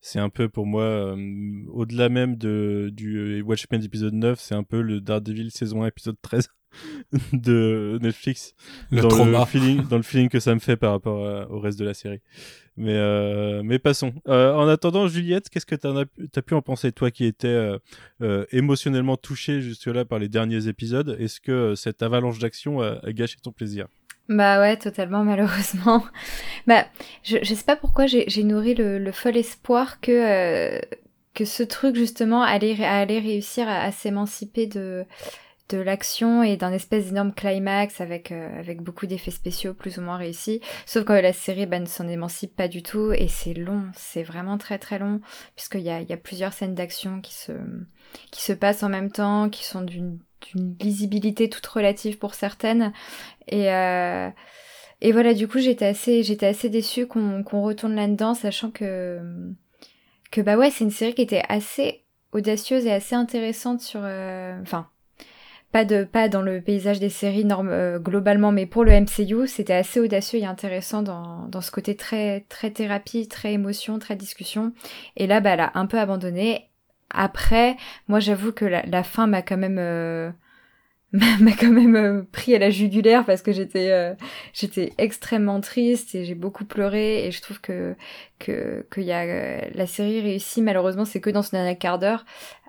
c'est 0.00 0.18
un 0.20 0.28
peu 0.30 0.48
pour 0.48 0.66
moi, 0.66 0.82
euh, 0.82 1.16
au-delà 1.72 2.08
même 2.08 2.36
de, 2.36 2.90
du 2.92 3.16
euh, 3.18 3.42
Watchmen 3.42 3.82
épisode 3.82 4.14
9, 4.14 4.38
c'est 4.40 4.54
un 4.54 4.62
peu 4.64 4.80
le 4.80 5.00
Daredevil 5.00 5.50
saison 5.50 5.82
1 5.82 5.88
épisode 5.88 6.16
13 6.22 6.48
de 7.32 7.98
Netflix. 8.02 8.54
Le 8.90 9.00
dans, 9.02 9.08
trauma. 9.08 9.40
Le 9.40 9.44
feeling, 9.46 9.82
dans 9.88 9.96
le 9.96 10.02
feeling 10.02 10.28
que 10.28 10.40
ça 10.40 10.54
me 10.54 10.60
fait 10.60 10.76
par 10.76 10.92
rapport 10.92 11.26
à- 11.26 11.50
au 11.50 11.58
reste 11.60 11.78
de 11.78 11.84
la 11.84 11.94
série. 11.94 12.20
Mais, 12.78 12.94
euh, 12.94 13.62
mais 13.64 13.80
passons. 13.80 14.12
Euh, 14.28 14.54
en 14.54 14.68
attendant, 14.68 15.08
Juliette, 15.08 15.50
qu'est-ce 15.50 15.66
que 15.66 15.74
tu 15.74 15.86
as, 16.38 16.42
pu- 16.42 16.54
en 16.54 16.62
penser, 16.62 16.92
toi 16.92 17.10
qui 17.10 17.24
étais 17.24 17.48
euh, 17.48 17.76
euh, 18.22 18.44
émotionnellement 18.52 19.16
touchée 19.16 19.60
jusque-là 19.60 20.04
par 20.04 20.20
les 20.20 20.28
derniers 20.28 20.68
épisodes? 20.68 21.16
Est-ce 21.18 21.40
que 21.40 21.50
euh, 21.50 21.74
cette 21.74 22.02
avalanche 22.02 22.38
d'action 22.38 22.80
a, 22.80 23.00
gâché 23.08 23.36
ton 23.42 23.50
plaisir? 23.50 23.88
Bah 24.28 24.60
ouais, 24.60 24.76
totalement, 24.76 25.24
malheureusement. 25.24 26.04
bah, 26.68 26.86
je, 27.24 27.38
je 27.42 27.54
sais 27.54 27.64
pas 27.64 27.76
pourquoi 27.76 28.06
j'ai 28.06 28.44
nourri 28.44 28.74
le, 28.74 29.00
le 29.00 29.12
fol 29.12 29.36
espoir 29.36 30.00
que, 30.00 30.12
euh, 30.12 30.80
que 31.34 31.44
ce 31.44 31.64
truc, 31.64 31.96
justement, 31.96 32.42
allait, 32.42 32.80
allait 32.84 33.18
réussir 33.18 33.66
à, 33.66 33.80
à 33.80 33.90
s'émanciper 33.90 34.68
de, 34.68 35.04
de 35.68 35.78
l'action 35.78 36.42
et 36.42 36.56
d'un 36.56 36.72
espèce 36.72 37.06
d'énorme 37.06 37.32
climax 37.32 38.00
avec, 38.00 38.32
euh, 38.32 38.58
avec 38.58 38.82
beaucoup 38.82 39.06
d'effets 39.06 39.30
spéciaux 39.30 39.74
plus 39.74 39.98
ou 39.98 40.02
moins 40.02 40.16
réussis. 40.16 40.60
Sauf 40.86 41.04
que 41.04 41.12
la 41.12 41.32
série 41.32 41.66
bah, 41.66 41.78
ne 41.78 41.86
s'en 41.86 42.08
émancipe 42.08 42.56
pas 42.56 42.68
du 42.68 42.82
tout 42.82 43.12
et 43.12 43.28
c'est 43.28 43.54
long, 43.54 43.84
c'est 43.94 44.22
vraiment 44.22 44.58
très 44.58 44.78
très 44.78 44.98
long, 44.98 45.20
puisqu'il 45.56 45.82
y 45.82 45.90
a, 45.90 46.00
il 46.00 46.08
y 46.08 46.12
a 46.12 46.16
plusieurs 46.16 46.52
scènes 46.52 46.74
d'action 46.74 47.20
qui 47.20 47.34
se, 47.34 47.52
qui 48.30 48.42
se 48.42 48.52
passent 48.52 48.82
en 48.82 48.88
même 48.88 49.10
temps, 49.10 49.50
qui 49.50 49.64
sont 49.64 49.82
d'une 49.82 50.18
lisibilité 50.80 51.48
toute 51.50 51.66
relative 51.66 52.18
pour 52.18 52.34
certaines. 52.34 52.92
Et, 53.48 53.72
euh, 53.72 54.30
et 55.00 55.12
voilà, 55.12 55.34
du 55.34 55.48
coup, 55.48 55.58
j'étais 55.58 55.86
assez, 55.86 56.22
j'étais 56.22 56.46
assez 56.46 56.68
déçue 56.68 57.06
qu'on 57.06 57.42
qu'on 57.42 57.62
retourne 57.62 57.94
là-dedans, 57.94 58.34
sachant 58.34 58.70
que, 58.70 59.20
que 60.30 60.40
bah 60.40 60.56
ouais, 60.56 60.70
c'est 60.70 60.84
une 60.84 60.90
série 60.90 61.14
qui 61.14 61.22
était 61.22 61.44
assez 61.48 62.04
audacieuse 62.32 62.86
et 62.86 62.92
assez 62.92 63.14
intéressante 63.14 63.80
sur, 63.80 64.00
euh, 64.02 64.60
enfin, 64.62 64.88
pas 65.72 65.84
de, 65.84 66.04
pas 66.04 66.28
dans 66.28 66.42
le 66.42 66.60
paysage 66.60 67.00
des 67.00 67.10
séries 67.10 67.44
normes, 67.44 67.68
euh, 67.70 67.98
globalement, 67.98 68.52
mais 68.52 68.66
pour 68.66 68.84
le 68.84 68.92
MCU, 68.92 69.46
c'était 69.46 69.74
assez 69.74 70.00
audacieux 70.00 70.40
et 70.40 70.46
intéressant 70.46 71.02
dans, 71.02 71.46
dans 71.48 71.60
ce 71.60 71.70
côté 71.70 71.96
très, 71.96 72.46
très 72.48 72.70
thérapie, 72.70 73.28
très 73.28 73.52
émotion, 73.52 73.98
très 73.98 74.16
discussion. 74.16 74.72
Et 75.16 75.26
là, 75.26 75.40
bah, 75.40 75.50
elle 75.50 75.60
a 75.60 75.72
un 75.74 75.86
peu 75.86 75.98
abandonné. 75.98 76.68
Après, 77.10 77.76
moi, 78.08 78.20
j'avoue 78.20 78.52
que 78.52 78.64
la, 78.64 78.82
la 78.86 79.02
fin 79.02 79.26
m'a 79.26 79.42
quand 79.42 79.56
même, 79.56 79.78
euh, 79.78 80.30
m'a 81.12 81.52
quand 81.52 81.70
même 81.70 81.96
euh, 81.96 82.22
pris 82.32 82.54
à 82.54 82.58
la 82.58 82.68
jugulaire 82.68 83.24
parce 83.24 83.40
que 83.40 83.50
j'étais 83.50 83.90
euh, 83.92 84.12
j'étais 84.52 84.92
extrêmement 84.98 85.58
triste 85.62 86.14
et 86.14 86.26
j'ai 86.26 86.34
beaucoup 86.34 86.66
pleuré 86.66 87.26
et 87.26 87.30
je 87.30 87.40
trouve 87.40 87.62
que 87.62 87.94
que 88.38 88.84
que 88.90 89.00
y 89.00 89.12
a 89.12 89.22
euh, 89.22 89.60
la 89.74 89.86
série 89.86 90.20
réussit 90.20 90.62
malheureusement 90.62 91.06
c'est 91.06 91.20
que 91.20 91.30
dans 91.30 91.42
ce 91.42 91.52
dernier 91.52 91.78
quart 91.78 91.98
d'heure 91.98 92.26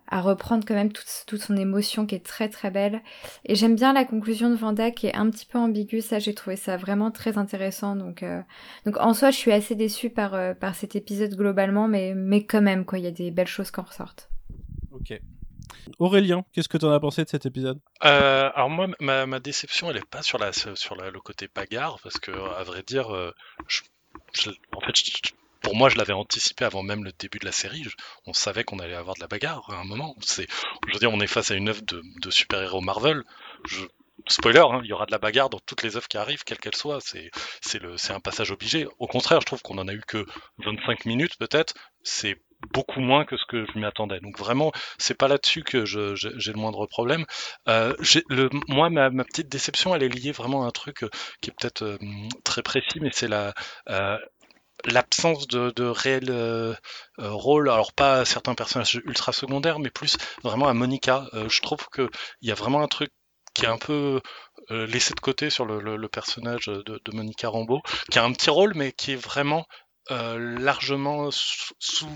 à 0.10 0.22
reprendre 0.22 0.66
quand 0.68 0.74
même 0.74 0.92
toute, 0.92 1.24
toute 1.28 1.42
son 1.42 1.56
émotion 1.56 2.06
qui 2.06 2.16
est 2.16 2.26
très 2.26 2.50
très 2.50 2.72
belle. 2.72 3.02
Et 3.46 3.56
j'aime 3.56 3.76
bien 3.76 3.94
la 3.94 4.06
conclusion 4.06 4.50
de 4.50 4.56
Vanda 4.56 4.92
qui 4.92 5.08
est 5.08 5.16
un 5.16 5.30
petit 5.30 5.46
peu 5.46 5.58
ambiguë. 5.58 6.02
Ça 6.02 6.20
j'ai 6.20 6.34
trouvé 6.34 6.56
ça 6.56 6.78
vraiment 6.78 7.12
très 7.12 7.38
intéressant. 7.38 7.96
Donc 7.96 8.24
euh, 8.24 8.42
donc 8.86 8.98
en 8.98 9.14
soi 9.14 9.32
je 9.32 9.38
suis 9.38 9.52
assez 9.52 9.76
déçue 9.76 10.10
par 10.10 10.34
euh, 10.34 10.54
par 10.54 10.76
cet 10.76 10.96
épisode 10.96 11.36
globalement 11.36 11.88
mais 11.88 12.14
mais 12.16 12.44
quand 12.46 12.62
même 12.62 12.86
quoi 12.86 13.00
il 13.00 13.06
y 13.06 13.08
a 13.08 13.12
des 13.12 13.32
belles 13.32 13.48
choses 13.48 13.72
qui 13.72 13.80
en 13.80 13.84
ressortent. 13.84 14.30
Ok. 14.92 15.20
Aurélien, 15.98 16.44
qu'est-ce 16.52 16.70
que 16.70 16.78
tu 16.78 16.86
en 16.86 16.92
as 16.92 17.00
pensé 17.00 17.24
de 17.24 17.30
cet 17.30 17.46
épisode? 17.46 17.80
Euh, 18.04 18.50
alors 18.56 18.70
moi, 18.70 18.88
ma, 19.00 19.26
ma 19.26 19.40
déception, 19.40 19.90
elle 19.90 19.98
est 19.98 20.06
pas 20.06 20.22
sur 20.22 20.38
la 20.38 20.52
sur 20.54 20.96
la- 20.96 21.10
le 21.12 21.20
côté 21.20 21.48
bagarre, 21.54 21.98
parce 22.04 22.18
que 22.20 22.32
à 22.32 22.64
vrai 22.64 22.84
dire, 22.84 23.08
je, 23.68 23.82
je- 24.34 24.50
en 24.76 24.82
fait, 24.82 24.96
je- 24.96 25.32
pour 25.62 25.76
moi, 25.76 25.90
je 25.90 25.98
l'avais 25.98 26.14
anticipé 26.14 26.66
avant 26.66 26.84
même 26.84 27.04
le 27.04 27.12
début 27.12 27.40
de 27.40 27.46
la 27.46 27.52
série. 27.52 27.86
on 28.26 28.34
savait 28.34 28.64
qu'on 28.64 28.80
allait 28.80 28.96
avoir 28.96 29.16
de 29.16 29.22
la 29.22 29.28
bagarre 29.28 29.70
à 29.70 29.80
un 29.80 29.84
moment. 29.84 30.16
C'est, 30.22 30.48
je 30.88 30.94
veux 30.94 31.00
dire, 31.00 31.12
on 31.12 31.20
est 31.20 31.28
face 31.28 31.52
à 31.52 31.56
une 31.56 31.70
œuvre 31.70 31.82
de, 31.84 32.32
super-héros 32.32 32.82
Marvel. 32.82 33.24
Spoiler, 34.28 34.60
hein, 34.60 34.82
il 34.84 34.90
y 34.90 34.94
aura 34.94 35.06
de 35.06 35.12
la 35.12 35.18
bagarre 35.18 35.50
dans 35.50 35.60
toutes 35.60 35.82
les 35.82 35.96
œuvres 35.96 36.08
qui 36.08 36.18
arrivent, 36.18 36.44
quelles 36.44 36.60
qu'elles 36.60 36.76
soient. 36.76 37.00
C'est, 37.02 37.32
un 38.10 38.20
passage 38.20 38.52
obligé. 38.52 38.88
Au 39.00 39.08
contraire, 39.08 39.42
je 39.42 39.46
trouve 39.46 39.62
qu'on 39.62 39.78
en 39.78 39.88
a 39.88 39.94
eu 39.94 40.02
que 40.06 40.26
25 40.60 41.06
minutes 41.06 41.38
peut-être. 41.38 41.74
C'est 42.04 42.38
beaucoup 42.74 43.00
moins 43.00 43.24
que 43.24 43.38
ce 43.38 43.46
que 43.46 43.66
je 43.66 43.80
m'y 43.80 43.86
attendais. 43.86 44.20
Donc 44.20 44.38
vraiment, 44.38 44.72
c'est 44.98 45.18
pas 45.18 45.30
là-dessus 45.30 45.64
que 45.64 45.86
j'ai 45.86 46.52
le 46.52 46.60
moindre 46.60 46.86
problème. 46.86 47.26
Euh, 47.68 47.94
moi, 48.68 48.90
ma, 48.90 49.10
petite 49.24 49.50
déception, 49.50 49.96
elle 49.96 50.04
est 50.04 50.10
liée 50.10 50.32
vraiment 50.32 50.64
à 50.66 50.68
un 50.68 50.72
truc 50.72 51.04
euh, 51.04 51.10
qui 51.42 51.50
est 51.50 51.54
peut-être 51.54 51.84
euh, 51.84 51.98
très 52.44 52.62
précis, 52.62 53.00
mais 53.00 53.12
c'est 53.14 53.30
la 53.30 53.54
l'absence 54.86 55.48
de, 55.48 55.86
réel 55.86 56.30
euh, 56.30 56.76
rôle, 57.18 57.70
alors 57.70 57.94
pas 57.94 58.26
certains 58.26 58.56
personnages 58.56 59.02
ultra 59.06 59.32
secondaires, 59.32 59.80
mais 59.80 59.90
plus 59.90 60.18
vraiment 60.44 60.68
à 60.68 60.74
Monica. 60.74 61.26
je 61.34 61.62
trouve 61.62 61.88
que 61.92 62.10
il 62.42 62.50
y 62.50 62.52
a 62.52 62.56
vraiment 62.56 62.82
un 62.82 62.88
truc 62.88 63.12
qui 63.54 63.66
est 63.66 63.70
un 63.70 63.78
peu 63.78 64.22
laissé 64.70 65.14
de 65.16 65.20
côté 65.20 65.50
sur 65.50 65.66
le 65.66 66.08
personnage 66.08 66.68
de, 66.68 66.84
de, 66.84 67.12
Monica 67.16 67.50
Rambeau, 67.50 67.82
qui 68.12 68.20
a 68.20 68.24
un 68.24 68.32
petit 68.32 68.50
rôle, 68.50 68.74
mais 68.76 68.92
qui 68.92 69.14
est 69.14 69.22
vraiment 69.22 69.66
euh, 70.12 70.60
largement 70.60 71.30
sous, 71.32 72.08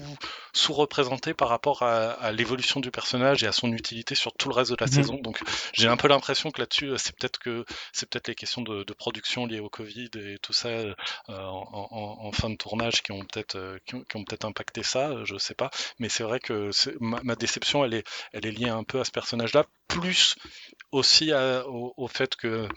sous-représenté 0.54 1.34
par 1.34 1.50
rapport 1.50 1.84
à, 1.84 2.32
l'évolution 2.32 2.80
du 2.80 2.92
personnage 2.92 3.44
et 3.44 3.48
à 3.48 3.52
son 3.52 3.72
utilité 3.72 4.16
sur 4.16 4.34
tout 4.34 4.50
le 4.50 4.56
reste 4.56 4.72
de 4.72 4.78
la 4.80 4.88
mhm. 4.88 4.94
saison. 4.94 5.16
Donc 5.16 5.40
j'ai 5.74 5.88
un 5.88 5.98
peu 5.98 6.08
l'impression 6.08 6.52
que 6.52 6.60
là-dessus, 6.60 6.88
euh, 6.88 6.98
c'est 6.98 7.16
peut-être 7.16 7.40
que 7.40 7.66
c'est 7.92 8.10
peut-être 8.10 8.28
les 8.28 8.36
questions 8.36 8.62
de, 8.62 8.84
production 8.94 9.46
liées 9.46 9.60
au 9.60 9.70
Covid 9.70 10.10
et 10.16 10.38
tout 10.42 10.54
ça 10.54 10.70
euh, 10.70 10.94
en, 11.30 12.32
fin 12.32 12.50
de 12.50 12.56
tournage 12.56 13.02
qui 13.02 13.12
ont 13.12 13.26
peut-être 13.26 13.80
qui 13.86 13.96
ont, 13.96 14.24
peut-être 14.24 14.46
impacté 14.46 14.84
ça, 14.84 15.24
je 15.24 15.38
sais 15.38 15.56
pas. 15.56 15.70
Mais 16.00 16.10
c'est 16.10 16.24
vrai 16.24 16.40
que 16.40 16.70
ma, 17.00 17.36
déception, 17.36 17.84
elle 17.84 17.96
est 17.96 18.08
elle 18.34 18.46
est 18.46 18.52
liée 18.52 18.70
un 18.70 18.84
peu 18.84 19.00
à 19.00 19.04
ce 19.04 19.12
personnage-là, 19.12 19.66
plus 19.88 20.36
aussi 20.92 21.32
au, 21.34 22.08
fait 22.08 22.36
que 22.36 22.68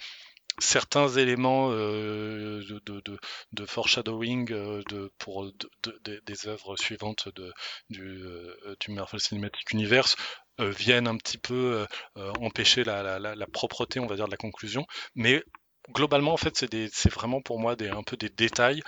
certains 0.59 1.09
éléments 1.09 1.71
euh, 1.71 2.63
de, 3.53 3.67
foreshadowing 3.67 4.53
euh, 4.53 4.83
de, 4.89 5.11
pour 5.19 5.51
des 6.05 6.49
œuvres 6.49 6.77
suivantes 6.77 7.29
du, 7.91 8.03
euh, 8.03 8.77
du 8.81 8.91
Marvel 8.91 9.21
Cinematic 9.21 9.71
Universe 9.73 10.17
viennent 10.59 11.07
un 11.07 11.19
petit 11.19 11.37
peu 11.37 11.87
empêcher 12.17 12.83
la, 12.83 13.19
la, 13.19 13.35
la, 13.35 13.47
propreté, 13.47 14.01
on 14.01 14.07
va 14.07 14.17
dire, 14.17 14.25
de 14.25 14.31
la 14.31 14.39
conclusion. 14.39 14.87
Mais 15.15 15.45
globalement, 15.93 16.33
en 16.33 16.39
fait, 16.39 16.57
c'est 16.57 17.13
vraiment 17.13 17.43
pour 17.43 17.61
moi 17.61 17.77
des, 17.77 17.91
un 17.91 18.03
peu 18.03 18.17
des 18.17 18.31
détails. 18.31 18.83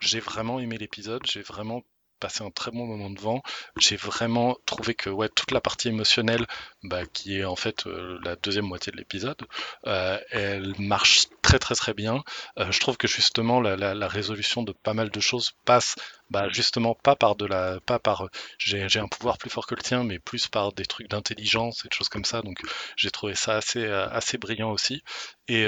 j'ai 0.00 0.20
vraiment 0.20 0.60
aimé 0.60 0.76
l'épisode, 0.76 1.22
j'ai 1.26 1.40
vraiment 1.40 1.82
passé 2.20 2.44
un 2.44 2.50
très 2.50 2.70
bon 2.70 2.86
moment 2.86 3.10
devant. 3.10 3.42
J'ai 3.78 3.96
vraiment 3.96 4.56
trouvé 4.66 4.94
que 4.94 5.10
ouais, 5.10 5.28
toute 5.28 5.50
la 5.50 5.60
partie 5.60 5.88
émotionnelle, 5.88 6.46
bah, 6.82 7.06
qui 7.06 7.38
est 7.38 7.44
en 7.44 7.56
fait 7.56 7.86
euh, 7.86 8.18
la 8.22 8.36
deuxième 8.36 8.66
moitié 8.66 8.92
de 8.92 8.96
l'épisode, 8.96 9.40
euh, 9.86 10.18
elle 10.30 10.74
marche 10.78 11.26
très 11.58 11.74
très 11.74 11.74
très 11.74 11.94
bien. 11.94 12.24
Euh, 12.58 12.70
je 12.72 12.80
trouve 12.80 12.96
que 12.96 13.06
justement 13.06 13.60
la, 13.60 14.08
résolution 14.08 14.62
de 14.62 14.72
pas 14.72 14.94
mal 14.94 15.10
de 15.10 15.20
choses 15.20 15.52
passe 15.64 15.96
bah, 16.30 16.48
justement 16.48 16.94
pas 16.94 17.16
par 17.16 17.36
de 17.36 17.46
la 17.46 17.80
pas 17.80 17.98
par 17.98 18.28
j'ai 18.58 18.98
un 18.98 19.08
pouvoir 19.08 19.38
plus 19.38 19.50
fort 19.50 19.66
que 19.66 19.74
le 19.74 19.82
tien 19.82 20.04
mais 20.04 20.18
plus 20.18 20.48
par 20.48 20.72
des 20.72 20.84
trucs 20.86 21.08
d'intelligence 21.08 21.84
et 21.84 21.88
de 21.88 21.92
choses 21.92 22.08
comme 22.08 22.24
ça 22.24 22.42
donc 22.42 22.58
j'ai 22.96 23.10
trouvé 23.10 23.34
ça 23.34 23.56
assez 23.56 23.86
assez 23.86 24.38
brillant 24.38 24.70
aussi 24.70 25.02
et, 25.48 25.66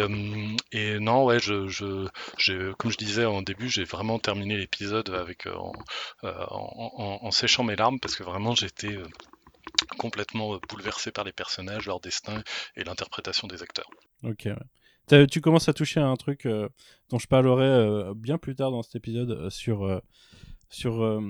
et 0.72 0.98
non 0.98 1.24
ouais 1.24 1.38
je, 1.40 1.68
je, 1.68 2.72
comme 2.72 2.90
je 2.90 2.96
disais 2.96 3.24
en 3.24 3.42
début 3.42 3.68
j'ai 3.68 3.84
vraiment 3.84 4.18
terminé 4.18 4.56
l'épisode 4.56 5.10
avec 5.10 5.46
en, 5.46 5.72
en, 6.22 7.30
séchant 7.30 7.64
mes 7.64 7.76
larmes 7.76 8.00
parce 8.00 8.16
que 8.16 8.22
vraiment 8.22 8.54
j'étais 8.54 8.96
euh, 8.96 9.06
complètement 9.98 10.54
euh, 10.54 10.58
bouleversé 10.68 11.10
par 11.10 11.24
les 11.24 11.32
personnages, 11.32 11.86
leur 11.86 12.00
destin 12.00 12.42
et 12.76 12.84
l'interprétation 12.84 13.48
des 13.48 13.62
acteurs. 13.62 13.90
Ok, 14.22 14.48
tu 15.28 15.40
commences 15.40 15.68
à 15.68 15.72
toucher 15.72 16.00
à 16.00 16.06
un 16.06 16.16
truc 16.16 16.46
euh, 16.46 16.68
dont 17.10 17.18
je 17.18 17.26
parlerai 17.26 18.12
bien 18.14 18.38
plus 18.38 18.54
tard 18.54 18.70
dans 18.70 18.82
cet 18.82 18.96
épisode 18.96 19.50
sur 19.50 20.00
sur, 20.68 21.02
euh, 21.02 21.20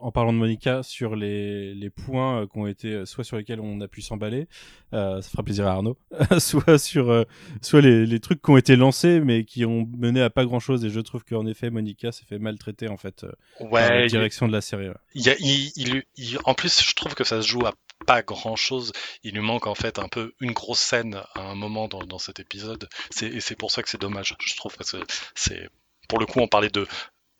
en 0.00 0.12
parlant 0.12 0.32
de 0.32 0.38
Monica, 0.38 0.82
sur 0.82 1.16
les, 1.16 1.74
les 1.74 1.90
points 1.90 2.42
euh, 2.42 2.46
qui 2.46 2.58
ont 2.58 2.66
été, 2.66 2.92
euh, 2.92 3.06
soit 3.06 3.24
sur 3.24 3.36
lesquels 3.36 3.60
on 3.60 3.80
a 3.80 3.88
pu 3.88 4.02
s'emballer, 4.02 4.48
ça 4.92 5.22
fera 5.22 5.42
plaisir 5.42 5.66
à 5.66 5.72
Arnaud, 5.72 5.96
soit 6.38 6.78
sur, 6.78 7.24
soit 7.62 7.80
les, 7.80 8.04
les, 8.04 8.20
trucs 8.20 8.42
qui 8.42 8.50
ont 8.50 8.56
été 8.58 8.76
lancés 8.76 9.20
mais 9.20 9.44
qui 9.44 9.64
ont 9.64 9.88
mené 9.96 10.20
à 10.20 10.28
pas 10.28 10.44
grand 10.44 10.60
chose. 10.60 10.84
Et 10.84 10.90
je 10.90 11.00
trouve 11.00 11.24
qu'en 11.24 11.46
effet, 11.46 11.70
Monica 11.70 12.12
s'est 12.12 12.26
fait 12.26 12.38
maltraiter 12.38 12.88
en 12.88 12.98
fait 12.98 13.24
ouais, 13.60 13.88
dans 13.88 13.94
la 13.94 14.06
direction 14.06 14.46
de 14.46 14.52
la 14.52 14.60
série. 14.60 14.88
Il, 15.14 16.02
en 16.44 16.54
plus, 16.54 16.82
je 16.82 16.94
trouve 16.94 17.14
que 17.14 17.24
ça 17.24 17.40
se 17.40 17.48
joue 17.48 17.64
à 17.64 17.72
pas 18.04 18.22
grand 18.22 18.56
chose. 18.56 18.92
Il 19.22 19.34
lui 19.34 19.40
manque 19.40 19.66
en 19.66 19.74
fait 19.74 19.98
un 19.98 20.08
peu 20.08 20.34
une 20.40 20.52
grosse 20.52 20.80
scène 20.80 21.20
à 21.34 21.42
un 21.42 21.54
moment 21.54 21.88
dans, 21.88 22.04
dans 22.04 22.18
cet 22.18 22.40
épisode. 22.40 22.88
Et 23.20 23.40
c'est 23.40 23.56
pour 23.56 23.70
ça 23.70 23.82
que 23.82 23.88
c'est 23.88 24.00
dommage, 24.00 24.36
je 24.38 24.56
trouve, 24.56 24.76
parce 24.76 24.92
que 24.92 24.98
c'est 25.34 25.68
pour 26.08 26.18
le 26.18 26.26
coup, 26.26 26.40
on 26.40 26.48
parlait 26.48 26.70
de 26.70 26.86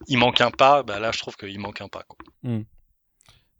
il 0.08 0.18
manque 0.18 0.40
un 0.40 0.50
pas, 0.50 0.82
bah 0.82 0.98
là 0.98 1.12
je 1.12 1.18
trouve 1.18 1.36
qu'il 1.36 1.58
manque 1.60 1.80
un 1.80 1.88
pas. 1.88 2.04
Quoi. 2.04 2.18
Hmm. 2.42 2.62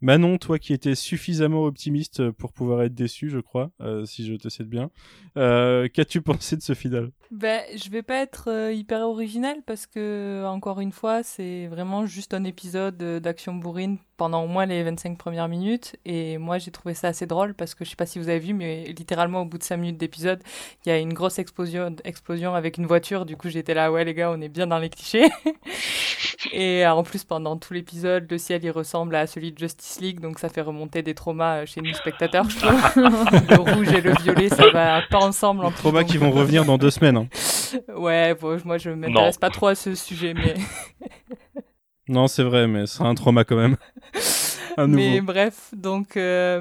Manon, 0.03 0.37
toi 0.37 0.59
qui 0.59 0.73
étais 0.73 0.95
suffisamment 0.95 1.63
optimiste 1.63 2.29
pour 2.31 2.51
pouvoir 2.51 2.83
être 2.83 2.93
déçu, 2.93 3.29
je 3.29 3.39
crois, 3.39 3.71
euh, 3.79 4.03
si 4.03 4.25
je 4.25 4.33
te 4.33 4.49
sais 4.49 4.65
bien, 4.65 4.91
euh, 5.37 5.87
qu'as-tu 5.87 6.21
pensé 6.21 6.57
de 6.57 6.61
ce 6.61 6.73
final? 6.73 7.11
Ben, 7.31 7.63
Je 7.73 7.89
vais 7.89 8.03
pas 8.03 8.17
être 8.17 8.49
euh, 8.49 8.73
hyper 8.73 8.99
original 8.99 9.63
parce 9.65 9.87
que, 9.87 10.43
encore 10.45 10.81
une 10.81 10.91
fois, 10.91 11.23
c'est 11.23 11.67
vraiment 11.67 12.05
juste 12.05 12.33
un 12.33 12.43
épisode 12.43 12.97
d'action 12.97 13.53
bourrine 13.53 13.97
pendant 14.17 14.43
au 14.43 14.47
moins 14.47 14.65
les 14.65 14.83
25 14.83 15.17
premières 15.17 15.47
minutes. 15.47 15.95
Et 16.05 16.37
moi, 16.37 16.57
j'ai 16.57 16.71
trouvé 16.71 16.93
ça 16.93 17.09
assez 17.09 17.25
drôle 17.25 17.53
parce 17.53 17.75
que 17.75 17.83
je 17.83 17.89
sais 17.89 17.95
pas 17.95 18.05
si 18.05 18.19
vous 18.19 18.29
avez 18.29 18.39
vu, 18.39 18.53
mais 18.53 18.85
littéralement, 18.85 19.41
au 19.41 19.45
bout 19.45 19.57
de 19.57 19.63
5 19.63 19.77
minutes 19.77 19.97
d'épisode, 19.97 20.41
il 20.85 20.89
y 20.89 20.91
a 20.91 20.97
une 20.97 21.13
grosse 21.13 21.39
explosion, 21.39 21.95
explosion 22.03 22.53
avec 22.55 22.77
une 22.77 22.85
voiture. 22.85 23.25
Du 23.25 23.37
coup, 23.37 23.49
j'étais 23.49 23.73
là, 23.73 23.91
ouais, 23.91 24.05
les 24.05 24.13
gars, 24.13 24.31
on 24.31 24.41
est 24.41 24.49
bien 24.49 24.67
dans 24.67 24.79
les 24.79 24.89
clichés. 24.89 25.29
et 26.53 26.85
en 26.85 27.03
plus, 27.03 27.23
pendant 27.23 27.57
tout 27.57 27.73
l'épisode, 27.73 28.27
le 28.29 28.37
ciel, 28.37 28.63
il 28.63 28.71
ressemble 28.71 29.15
à 29.15 29.27
celui 29.27 29.51
de 29.51 29.57
Justice 29.57 29.99
League. 29.99 30.19
Donc, 30.19 30.39
ça 30.39 30.49
fait 30.49 30.61
remonter 30.61 31.01
des 31.01 31.15
traumas 31.15 31.65
chez 31.65 31.81
nous 31.81 31.93
spectateurs, 31.93 32.49
je 32.49 32.59
trouve. 32.59 32.95
le 32.95 33.73
rouge 33.73 33.91
et 33.93 34.01
le 34.01 34.13
violet, 34.21 34.49
ça 34.49 34.69
va 34.69 35.01
pas 35.09 35.19
ensemble. 35.19 35.65
En 35.65 35.71
traumas 35.71 36.03
qui 36.03 36.17
vont 36.17 36.31
revenir 36.31 36.65
dans 36.65 36.77
deux 36.77 36.91
semaines. 36.91 37.17
Hein. 37.17 37.27
Ouais, 37.95 38.35
moi, 38.63 38.77
je 38.77 38.91
m'intéresse 38.91 39.37
pas 39.37 39.49
trop 39.49 39.67
à 39.67 39.75
ce 39.75 39.95
sujet, 39.95 40.33
mais. 40.33 40.53
non, 42.09 42.27
c'est 42.27 42.43
vrai, 42.43 42.67
mais 42.67 42.85
c'est 42.85 43.03
un 43.03 43.15
trauma 43.15 43.45
quand 43.45 43.55
même. 43.55 43.77
mais 44.87 45.21
bref, 45.21 45.71
donc 45.73 46.17
euh, 46.17 46.59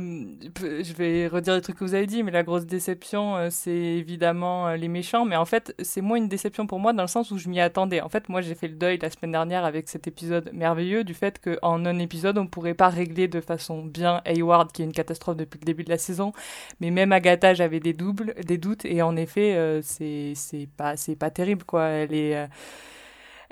je 0.61 0.93
vais 0.93 1.27
redire 1.27 1.55
les 1.55 1.61
trucs 1.61 1.79
que 1.79 1.85
vous 1.85 1.95
avez 1.95 2.07
dit, 2.07 2.23
mais 2.23 2.31
la 2.31 2.45
grosse 2.45 2.65
déception, 2.65 3.37
euh, 3.37 3.49
c'est 3.51 3.71
évidemment 3.71 4.69
euh, 4.69 4.77
les 4.77 4.87
méchants. 4.87 5.25
Mais 5.25 5.35
en 5.35 5.45
fait, 5.45 5.75
c'est 5.83 6.01
moins 6.01 6.17
une 6.17 6.29
déception 6.29 6.69
pour 6.69 6.79
moi 6.79 6.93
dans 6.93 7.03
le 7.03 7.09
sens 7.09 7.33
où 7.33 7.39
je 7.39 7.49
m'y 7.49 7.61
attendais. 7.61 8.01
En 8.01 8.09
fait, 8.09 8.29
moi, 8.29 8.41
j'ai 8.41 8.55
fait 8.55 8.69
le 8.69 8.75
deuil 8.75 8.99
la 9.03 9.11
semaine 9.11 9.33
dernière 9.33 9.65
avec 9.65 9.89
cet 9.89 10.07
épisode 10.07 10.51
merveilleux 10.53 11.03
du 11.03 11.15
fait 11.15 11.41
qu'en 11.41 11.85
un 11.85 11.99
épisode, 11.99 12.39
on 12.39 12.47
pourrait 12.47 12.75
pas 12.75 12.89
régler 12.89 13.27
de 13.27 13.41
façon 13.41 13.85
bien 13.85 14.21
Hayward, 14.25 14.71
qui 14.71 14.83
est 14.83 14.85
une 14.85 14.93
catastrophe 14.93 15.37
depuis 15.37 15.59
le 15.59 15.65
début 15.65 15.83
de 15.83 15.91
la 15.91 15.99
saison. 15.99 16.33
Mais 16.81 16.91
même 16.91 17.11
Agatha, 17.11 17.55
j'avais 17.55 17.81
des 17.81 17.95
doubles, 17.95 18.35
des 18.45 18.59
doutes, 18.59 18.85
et 18.85 19.03
en 19.03 19.17
effet, 19.17 19.81
c'est 19.83 20.35
c'est 20.37 20.69
pas 20.77 20.95
pas 21.19 21.31
terrible 21.31 21.65
quoi. 21.65 21.85
Elle 21.87 22.15
est 22.15 22.49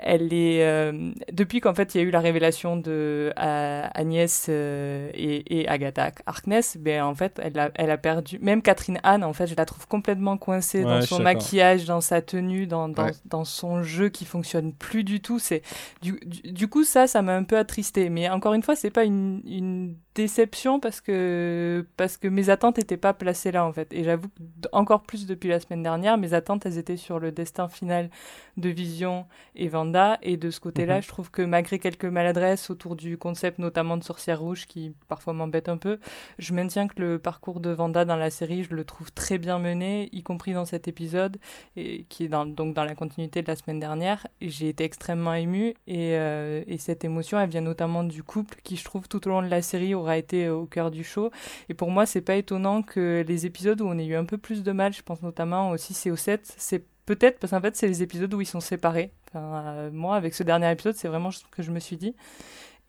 elle 0.01 0.33
est 0.33 0.63
euh, 0.63 1.11
depuis 1.31 1.61
qu'en 1.61 1.73
fait 1.73 1.93
il 1.93 2.01
y 2.01 2.03
a 2.03 2.07
eu 2.07 2.11
la 2.11 2.19
révélation 2.19 2.77
de 2.77 3.31
Agnès 3.35 4.47
euh, 4.49 5.09
et, 5.13 5.67
Agatha 5.67 6.11
Harkness, 6.25 6.77
ben 6.77 7.03
en 7.03 7.15
fait 7.15 7.39
elle 7.41 7.57
a, 7.59 7.71
elle 7.75 7.91
a 7.91 7.97
perdu. 7.97 8.39
Même 8.41 8.61
Catherine 8.61 8.99
Anne, 9.03 9.23
en 9.23 9.33
fait, 9.33 9.47
je 9.47 9.55
la 9.55 9.65
trouve 9.65 9.87
complètement 9.87 10.37
coincée 10.37 10.83
dans 10.83 11.01
son 11.01 11.19
maquillage, 11.19 11.85
dans 11.85 12.01
sa 12.01 12.21
tenue, 12.21 12.67
dans, 12.67 12.89
dans, 12.89 13.07
dans, 13.25 13.45
son 13.45 13.83
jeu 13.83 14.09
qui 14.09 14.25
fonctionne 14.25 14.73
plus 14.73 15.03
du 15.03 15.21
tout. 15.21 15.39
C'est 15.39 15.61
du, 16.01 16.19
du, 16.25 16.67
coup 16.67 16.83
ça, 16.83 17.07
ça 17.07 17.21
m'a 17.21 17.35
un 17.35 17.43
peu 17.43 17.57
attristé. 17.57 18.09
Mais 18.09 18.29
encore 18.29 18.53
une 18.53 18.63
fois, 18.63 18.75
c'est 18.75 18.91
pas 18.91 19.03
une, 19.03 19.41
une 19.45 19.95
déception 20.13 20.79
parce 20.79 20.99
que 20.99 21.85
parce 21.95 22.17
que 22.17 22.27
mes 22.27 22.49
attentes 22.49 22.77
n'étaient 22.77 22.97
pas 22.97 23.13
placées 23.13 23.51
là 23.51 23.65
en 23.65 23.71
fait. 23.71 23.93
Et 23.93 24.03
j'avoue 24.03 24.27
encore 24.73 25.03
plus 25.03 25.25
depuis 25.25 25.49
la 25.49 25.59
semaine 25.59 25.83
dernière 25.83 26.17
mes 26.17 26.33
attentes 26.33 26.65
elles 26.65 26.77
étaient 26.77 26.97
sur 26.97 27.19
le 27.19 27.31
destin 27.31 27.67
final 27.67 28.09
de 28.57 28.69
Vision 28.69 29.25
et 29.55 29.69
Vanda. 29.69 30.17
Et 30.21 30.35
de 30.35 30.51
ce 30.51 30.59
côté-là 30.59 30.97
mhm. 30.97 31.01
je 31.03 31.07
trouve 31.07 31.31
que 31.31 31.41
malgré 31.41 31.79
quelques 31.79 32.05
maladresses 32.05 32.69
autour 32.69 32.95
du 32.95 33.17
concept 33.17 33.59
notamment 33.59 33.95
de 33.95 34.03
sorcière 34.03 34.39
rouge 34.41 34.65
qui 34.67 34.93
parfois 35.07 35.33
m'embête 35.33 35.69
un 35.69 35.77
peu 35.77 35.99
je 36.39 36.53
maintiens 36.53 36.87
que 36.87 37.01
le 37.01 37.19
parcours 37.19 37.61
de 37.61 37.69
Vanda 37.69 38.03
dans 38.03 38.17
la 38.17 38.29
série 38.29 38.63
je 38.63 38.75
le 38.75 38.83
trouve 38.83 39.11
très 39.13 39.37
bien 39.37 39.59
mené 39.59 40.09
y 40.11 40.23
compris 40.23 40.53
dans 40.53 40.65
cet 40.65 40.87
épisode 40.89 41.37
et 41.77 42.03
qui 42.09 42.25
est 42.25 42.29
dans, 42.29 42.45
donc 42.45 42.73
dans 42.73 42.83
la 42.83 42.95
continuité 42.95 43.41
de 43.41 43.47
la 43.47 43.55
semaine 43.55 43.79
dernière. 43.79 44.27
J'ai 44.41 44.69
été 44.69 44.83
extrêmement 44.83 45.33
émue 45.33 45.73
et, 45.87 46.15
euh, 46.15 46.63
et 46.67 46.77
cette 46.77 47.05
émotion 47.05 47.39
elle 47.39 47.49
vient 47.49 47.61
notamment 47.61 48.03
du 48.03 48.23
couple 48.23 48.59
qui 48.63 48.75
je 48.75 48.83
trouve 48.83 49.07
tout 49.07 49.25
au 49.27 49.29
long 49.29 49.41
de 49.41 49.47
la 49.47 49.61
série 49.61 49.95
aura 50.01 50.17
été 50.17 50.49
au 50.49 50.65
cœur 50.65 50.91
du 50.91 51.03
show. 51.03 51.31
Et 51.69 51.73
pour 51.73 51.91
moi, 51.91 52.05
c'est 52.05 52.21
pas 52.21 52.35
étonnant 52.35 52.81
que 52.81 53.23
les 53.27 53.45
épisodes 53.45 53.79
où 53.81 53.87
on 53.87 53.97
ait 53.97 54.05
eu 54.05 54.15
un 54.15 54.25
peu 54.25 54.37
plus 54.37 54.63
de 54.63 54.71
mal, 54.71 54.93
je 54.93 55.01
pense 55.01 55.21
notamment 55.21 55.71
aussi 55.71 55.93
CO7, 55.93 56.39
c'est 56.43 56.85
peut-être 57.05 57.39
parce 57.39 57.51
qu'en 57.51 57.61
fait, 57.61 57.75
c'est 57.75 57.87
les 57.87 58.03
épisodes 58.03 58.33
où 58.33 58.41
ils 58.41 58.45
sont 58.45 58.59
séparés. 58.59 59.11
moi, 59.33 60.15
avec 60.15 60.33
ce 60.33 60.43
dernier 60.43 60.71
épisode, 60.71 60.95
c'est 60.95 61.07
vraiment 61.07 61.31
ce 61.31 61.43
que 61.51 61.63
je 61.63 61.71
me 61.71 61.79
suis 61.79 61.97
dit. 61.97 62.15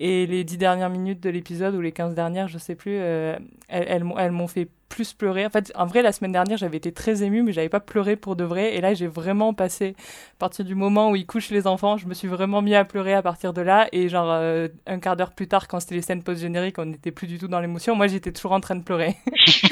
Et 0.01 0.27
les 0.27 0.43
dix 0.43 0.59
dernières 0.59 0.91
minutes 0.91 1.21
de 1.21 1.31
l'épisode, 1.31 1.75
ou 1.75 1.81
les 1.81 1.93
15 1.93 2.15
dernières, 2.15 2.49
je 2.49 2.59
sais 2.59 2.75
plus, 2.75 2.97
elles, 2.97 3.41
elles 3.69 4.33
m'ont 4.33 4.49
fait 4.49 4.69
plus 4.93 5.15
pleurer. 5.15 5.47
En 5.47 5.51
fait, 5.51 5.73
en 5.75 5.87
vrai, 5.87 6.03
la 6.03 6.13
semaine 6.13 6.33
dernière, 6.33 6.59
j'avais 6.59 6.77
été 6.77 6.93
très 6.93 7.23
émue, 7.23 7.43
mais 7.43 7.53
j'avais 7.53 7.71
pas 7.71 7.81
pleuré 7.81 8.15
pour 8.15 8.37
de 8.37 8.45
vrai. 8.45 8.75
Et 8.77 8.83
là, 8.83 8.93
j'ai 8.93 9.07
vraiment 9.07 9.55
passé, 9.55 9.97
à 9.99 10.39
partir 10.39 10.67
du 10.67 10.75
moment 10.75 11.11
où 11.11 11.17
ils 11.17 11.25
couchent 11.25 11.51
les 11.51 11.67
enfants, 11.67 11.97
je 11.97 12.07
me 12.07 12.13
suis 12.13 12.29
vraiment 12.29 12.61
mis 12.61 12.75
à 12.75 12.85
pleurer 12.85 13.15
à 13.15 13.23
partir 13.23 13.55
de 13.55 13.63
là. 13.63 13.89
Et 13.93 14.11
genre, 14.11 14.29
euh, 14.31 14.69
un 14.87 14.99
quart 14.99 15.17
d'heure 15.17 15.33
plus 15.33 15.49
tard, 15.49 15.67
quand 15.67 15.81
c'était 15.81 15.95
les 15.95 16.03
scènes 16.03 16.23
post-génériques, 16.23 16.79
on 16.79 16.85
n'était 16.85 17.11
plus 17.11 17.27
du 17.27 17.39
tout 17.39 17.49
dans 17.49 17.61
l'émotion. 17.61 17.97
Moi, 17.97 18.07
j'étais 18.07 18.33
toujours 18.33 18.53
en 18.53 18.61
train 18.61 18.77
de 18.77 18.83
pleurer. 18.83 19.17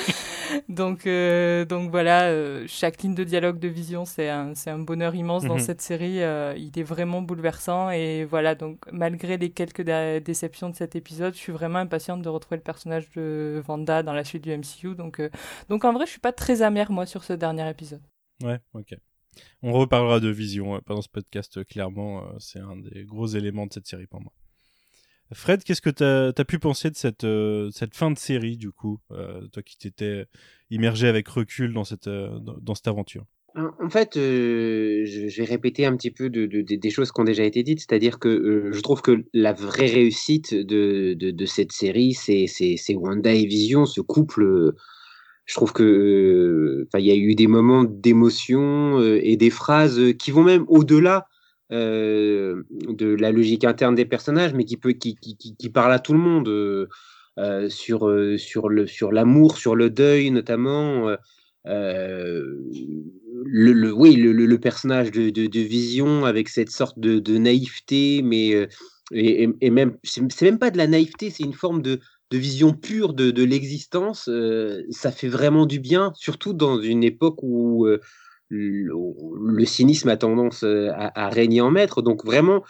donc, 0.71 1.07
euh, 1.07 1.67
donc 1.67 1.91
voilà, 1.91 2.23
euh, 2.23 2.65
chaque 2.67 3.03
ligne 3.03 3.15
de 3.15 3.25
dialogue 3.25 3.59
de 3.59 3.69
Vision, 3.69 4.07
c'est 4.07 4.31
un, 4.31 4.55
un, 4.67 4.79
bonheur 4.79 5.15
immense 5.15 5.45
dans 5.45 5.55
mhm. 5.55 5.61
cette 5.61 5.83
série. 5.83 6.21
il 6.57 6.73
est 6.75 6.83
vraiment 6.83 7.21
bouleversant. 7.21 7.91
Et 7.91 8.25
voilà, 8.25 8.55
donc 8.55 8.79
malgré 8.91 9.37
les 9.37 9.51
quelques 9.51 9.83
déceptions 9.83 10.71
de 10.71 10.77
cet 10.77 10.97
épisode, 10.97 11.35
je 11.35 11.39
suis 11.39 11.53
vraiment 11.53 11.81
impatiente 11.81 12.23
de 12.23 12.29
retrouver 12.31 12.57
le 12.57 12.63
personnage 12.63 13.11
de 13.15 13.63
Vanda 13.67 14.03
dans 14.03 14.15
la 14.15 14.25
suite 14.25 14.45
du 14.45 14.57
MCU. 14.57 14.95
Donc, 14.95 15.10
donc, 15.11 15.21
euh, 15.21 15.29
donc 15.69 15.85
en 15.85 15.93
vrai, 15.93 16.07
je 16.07 16.13
suis 16.13 16.21
pas 16.21 16.33
très 16.33 16.63
amère, 16.63 16.93
moi, 16.93 17.07
sur 17.07 17.25
ce 17.25 17.33
dernier 17.33 17.69
épisode. 17.69 18.03
Ouais, 18.43 18.61
ok. 18.75 18.95
On 19.63 19.73
reparlera 19.73 20.21
de 20.21 20.29
Vision 20.29 20.77
euh, 20.77 20.79
pendant 20.85 21.03
ce 21.03 21.09
podcast, 21.09 21.59
euh, 21.59 21.65
clairement, 21.65 22.25
c'est 22.39 22.61
un 22.61 22.77
des 22.77 23.05
gros 23.05 23.27
éléments 23.27 23.67
de 23.67 23.73
cette 23.73 23.87
série 23.87 24.07
pour 24.07 24.21
moi. 24.21 24.33
Fred, 25.33 25.63
qu'est-ce 25.63 25.81
que 25.81 25.91
tu 25.91 26.03
as, 26.05 26.45
pu 26.45 26.59
penser 26.59 26.91
de 26.91 26.97
cette, 26.97 27.27
cette 27.73 27.95
fin 27.95 28.11
de 28.11 28.19
série, 28.19 28.57
du 28.57 28.73
coup, 28.73 28.99
toi 29.53 29.63
qui 29.65 29.79
t'étais 29.79 30.27
immergé 30.71 31.07
avec 31.07 31.29
recul 31.29 31.73
dans 31.73 31.85
cette, 31.85 32.09
dans, 32.09 32.75
cette 32.75 32.89
aventure? 32.89 33.27
En 33.55 33.89
fait, 33.91 34.15
je 34.17 35.37
vais 35.37 35.45
répéter 35.45 35.87
un 35.87 35.97
petit 35.97 36.11
peu 36.11 36.31
de, 36.31 36.47
des 36.47 36.91
choses 36.91 37.13
qui 37.13 37.21
ont 37.21 37.25
déjà 37.25 37.45
été 37.45 37.63
dites, 37.63 37.79
c'est-à-dire 37.79 38.19
que 38.19 38.71
je 38.73 38.81
trouve 38.81 39.03
que 39.03 39.25
la 39.33 39.53
vraie 39.53 39.87
réussite 39.87 40.53
de, 40.53 41.15
de 41.15 41.47
cette 41.47 41.71
série, 41.71 42.13
c'est 42.13 42.95
Wanda 42.97 43.33
et 43.33 43.47
Vision, 43.47 43.87
ce 43.87 44.01
couple 44.01 44.75
je 45.47 45.55
trouve 45.55 45.73
que 45.73 46.87
il 46.97 47.05
y 47.05 47.11
a 47.11 47.17
eu 47.17 47.35
des 47.35 47.47
moments 47.47 47.85
d'émotion 47.85 49.01
euh, 49.01 49.19
et 49.23 49.37
des 49.37 49.51
phrases 49.51 50.01
qui 50.19 50.31
vont 50.31 50.45
même 50.45 50.65
au-delà 50.69 51.27
euh, 51.73 52.63
de 52.71 53.15
la 53.15 53.33
logique 53.33 53.65
interne 53.65 53.95
des 53.95 54.05
personnages, 54.05 54.55
mais 54.55 54.65
qui 54.65 54.77
peut 54.77 54.93
qui, 54.93 55.17
qui, 55.17 55.37
qui 55.37 55.71
parlent 55.71 55.93
à 55.93 55.99
tout 55.99 56.13
le 56.13 56.19
monde 56.19 56.49
euh, 56.49 57.69
sur 57.69 58.13
sur 58.39 58.69
le 58.69 58.87
sur 58.87 59.13
l'amour, 59.13 59.57
sur 59.57 59.75
le 59.75 59.91
deuil 59.91 60.31
notamment. 60.31 61.17
le, 61.65 63.73
le, 63.73 63.93
oui, 63.93 64.17
le, 64.17 64.33
le, 64.33 64.59
personnage 64.59 65.11
de, 65.11 65.31
de, 65.31 65.47
de, 65.47 65.61
Vision 65.61 66.25
avec 66.25 66.49
cette 66.49 66.71
sorte 66.71 66.99
de, 66.99 67.19
de 67.19 67.39
naïveté, 67.39 68.23
mais 68.23 68.69
et, 69.13 69.49
et, 69.61 69.71
même 69.71 69.97
c'est 70.05 70.43
même 70.43 70.59
pas 70.59 70.71
de 70.71 70.79
la 70.79 70.87
naïveté, 70.87 71.31
c'est 71.31 71.43
une 71.43 71.53
forme 71.53 71.83
de, 71.83 72.01
de 72.31 72.39
vision 72.39 72.73
pure 72.73 73.13
de, 73.13 73.31
de 73.31 73.43
l'existence, 73.43 74.29
euh, 74.29 74.85
ça 74.91 75.11
fait 75.11 75.29
vraiment 75.29 75.67
du 75.67 75.81
bien, 75.81 76.13
surtout 76.15 76.53
dans 76.53 76.81
une 76.81 77.03
époque 77.03 77.43
où 77.43 77.87
euh, 77.87 78.01
le, 78.49 79.65
cynisme 79.65 80.09
a 80.09 80.17
tendance 80.17 80.63
euh, 80.63 80.91
à, 80.95 81.29
régner 81.29 81.61
en 81.61 81.71
maître. 81.71 82.03
Donc 82.03 82.25
vraiment, 82.25 82.63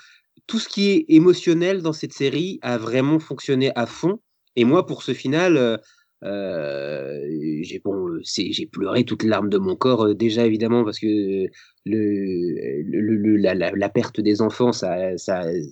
tout 0.46 0.58
ce 0.58 0.68
qui 0.68 0.90
est 0.90 1.04
émotionnel 1.08 1.82
dans 1.82 1.92
cette 1.92 2.14
série 2.14 2.58
a 2.62 2.78
vraiment 2.78 3.18
fonctionné 3.18 3.70
à 3.76 3.86
fond. 3.86 4.20
Et 4.56 4.64
moi, 4.64 4.86
pour 4.86 5.02
ce 5.02 5.12
final, 5.12 5.80
j'ai 6.22 7.80
bon, 7.84 8.18
j'ai 8.22 8.66
pleuré 8.66 9.04
toutes 9.04 9.22
larmes 9.22 9.48
de 9.48 9.58
mon 9.58 9.76
corps 9.76 10.14
déjà 10.14 10.46
évidemment 10.46 10.84
parce 10.84 10.98
que 10.98 11.46
la, 11.86 13.88
perte 13.88 14.20
des 14.20 14.42
enfants, 14.42 14.72
ça, 14.72 15.12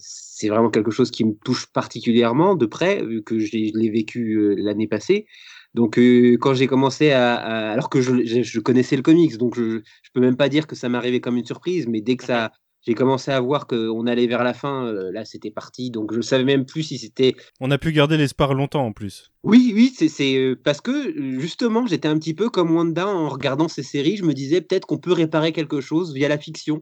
c'est 0.01 0.49
vraiment 0.49 0.71
quelque 0.71 0.91
chose 0.91 1.11
qui 1.11 1.25
me 1.25 1.35
touche 1.45 1.67
particulièrement 1.67 2.55
de 2.55 2.67
près, 2.67 3.05
vu 3.05 3.23
que 3.23 3.39
je 3.39 3.53
l'ai 3.53 3.91
vécu 3.91 4.35
euh, 4.35 4.55
l'année 4.57 4.87
passée. 4.87 5.27
Donc, 5.75 5.99
euh, 5.99 6.39
quand 6.41 6.55
j'ai 6.55 6.67
commencé 6.67 7.11
à, 7.11 7.35
Alors 7.73 7.91
que 7.91 8.01
je, 8.01 8.25
je, 8.25 8.61
connaissais 8.61 8.97
le 8.97 9.03
comics, 9.03 9.37
donc 9.37 9.57
je 9.57 9.63
ne 9.63 9.81
peux 10.15 10.21
même 10.21 10.37
pas 10.37 10.49
dire 10.49 10.67
que 10.67 10.75
ça 10.75 10.89
arrivé 10.89 11.21
comme 11.21 11.37
une 11.37 11.45
surprise, 11.45 11.87
mais 11.87 12.01
dès 12.01 12.17
que 12.17 12.25
ça. 12.25 12.53
J'ai 12.87 12.95
commencé 12.95 13.31
à 13.31 13.41
voir 13.41 13.67
qu'on 13.67 14.07
allait 14.07 14.27
vers 14.27 14.45
la 14.45 14.55
fin, 14.55 14.87
euh, 14.87 15.11
là 15.13 15.25
c'était 15.25 15.51
parti, 15.51 15.91
donc 15.91 16.13
je 16.13 16.19
ne 16.19 16.23
savais 16.23 16.45
même 16.45 16.65
plus 16.65 16.83
si 16.85 16.99
c'était. 16.99 17.35
On 17.61 17.71
a 17.71 17.79
pu 17.79 17.93
garder 17.93 18.17
l'espoir 18.17 18.55
longtemps 18.55 18.87
en 18.87 18.93
plus. 18.93 19.33
Oui, 19.43 19.73
oui, 19.75 19.93
c'est 19.95 20.55
parce 20.65 20.81
que 20.81 21.13
justement 21.41 21.87
j'étais 21.87 22.09
un 22.09 22.19
petit 22.19 22.35
peu 22.35 22.51
comme 22.51 22.75
Wanda 22.75 23.07
en 23.07 23.29
regardant 23.29 23.69
ces 23.69 23.83
séries, 23.83 24.17
je 24.17 24.25
me 24.25 24.33
disais 24.33 24.61
peut-être 24.61 24.87
qu'on 24.87 24.99
peut 24.99 25.13
réparer 25.13 25.53
quelque 25.53 25.81
chose 25.81 26.15
via 26.15 26.29
la 26.29 26.39
fiction. 26.39 26.81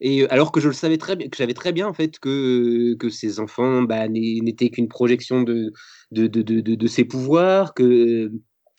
Et 0.00 0.26
alors 0.28 0.50
que 0.50 0.60
je 0.60 0.68
le 0.68 0.74
savais 0.74 0.96
très 0.96 1.14
bien, 1.14 1.28
que 1.28 1.36
j'avais 1.36 1.54
très 1.54 1.72
bien 1.72 1.86
en 1.86 1.92
fait 1.92 2.18
que, 2.18 2.94
que 2.94 3.10
ces 3.10 3.38
enfants 3.38 3.82
bah, 3.82 4.08
n'étaient 4.08 4.70
qu'une 4.70 4.88
projection 4.88 5.42
de 5.42 5.72
de, 6.10 6.26
de, 6.26 6.42
de, 6.42 6.60
de, 6.74 6.86
ses 6.86 7.04
pouvoirs, 7.04 7.74
que 7.74 8.32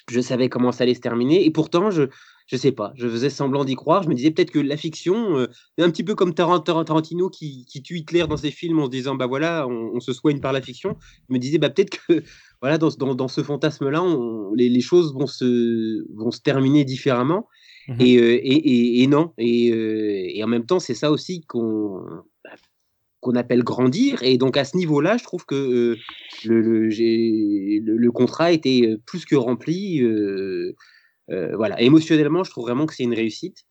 je 0.09 0.19
savais 0.19 0.49
comment 0.49 0.71
ça 0.71 0.83
allait 0.83 0.95
se 0.95 0.99
terminer. 0.99 1.45
Et 1.45 1.51
pourtant, 1.51 1.91
je 1.91 2.03
je 2.51 2.57
sais 2.57 2.73
pas, 2.73 2.91
je 2.95 3.07
faisais 3.07 3.29
semblant 3.29 3.63
d'y 3.63 3.75
croire. 3.75 4.03
Je 4.03 4.09
me 4.09 4.13
disais 4.13 4.29
peut-être 4.29 4.51
que 4.51 4.59
la 4.59 4.75
fiction, 4.75 5.39
est 5.77 5.81
un 5.81 5.89
petit 5.89 6.03
peu 6.03 6.15
comme 6.15 6.33
Tarantino 6.33 7.29
qui, 7.29 7.65
qui, 7.65 7.81
tue 7.81 7.99
Hitler 7.99 8.25
dans 8.27 8.35
ses 8.35 8.51
films 8.51 8.79
en 8.79 8.85
se 8.85 8.89
disant 8.89 9.15
bah 9.15 9.25
voilà, 9.25 9.65
on, 9.69 10.01
se 10.01 10.11
soigne 10.11 10.41
par 10.41 10.51
la 10.51 10.61
fiction. 10.61 10.97
Je 11.29 11.33
me 11.33 11.39
disais 11.39 11.59
bah 11.59 11.69
peut-être 11.69 11.97
que 12.05 12.23
voilà 12.61 12.77
dans, 12.77 12.89
dans, 12.89 13.15
dans 13.15 13.29
ce 13.29 13.41
fantasme-là, 13.41 14.03
les, 14.55 14.67
les, 14.67 14.81
choses 14.81 15.13
vont 15.13 15.27
se 15.27 16.05
vont 16.13 16.31
se 16.31 16.41
terminer 16.41 16.83
différemment. 16.83 17.47
Mmh 17.87 17.95
et, 18.01 19.07
non. 19.07 19.33
Et, 19.37 20.41
en 20.43 20.47
même 20.47 20.65
temps, 20.65 20.79
c'est 20.79 20.93
ça 20.93 21.09
aussi 21.09 21.45
qu'on 21.47 22.03
bah, 22.43 22.51
qu'on 23.21 23.35
appelle 23.35 23.63
grandir. 23.63 24.23
Et 24.23 24.37
donc 24.37 24.57
à 24.57 24.65
ce 24.65 24.75
niveau-là, 24.75 25.15
je 25.15 25.23
trouve 25.23 25.45
que 25.45 25.95
le, 26.43 26.89
le, 26.89 28.11
contrat 28.11 28.51
était 28.51 28.97
plus 29.05 29.23
que 29.23 29.37
rempli. 29.37 30.03
Voilà, 31.55 31.79
émotionnellement, 31.81 32.43
je 32.43 32.51
trouve 32.51 32.65
vraiment 32.65 32.85
que 32.85 32.93
c'est 32.93 33.03
une 33.03 33.13
réussite. 33.13 33.65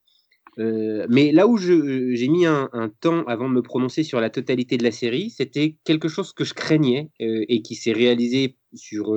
mais 0.57 1.31
là 1.31 1.47
où 1.47 1.57
j'ai 1.57 2.27
mis 2.27 2.45
un, 2.45 2.69
temps 2.99 3.23
avant 3.25 3.47
de 3.49 3.53
me 3.53 3.61
prononcer 3.61 4.03
sur 4.03 4.19
la 4.19 4.29
totalité 4.29 4.77
de 4.77 4.83
la 4.83 4.91
série, 4.91 5.29
c'était 5.29 5.77
quelque 5.83 6.07
chose 6.07 6.33
que 6.33 6.43
je 6.43 6.53
craignais 6.53 7.09
et 7.19 7.61
qui 7.61 7.75
s'est 7.75 7.93
réalisé 7.93 8.57
sur 8.73 9.13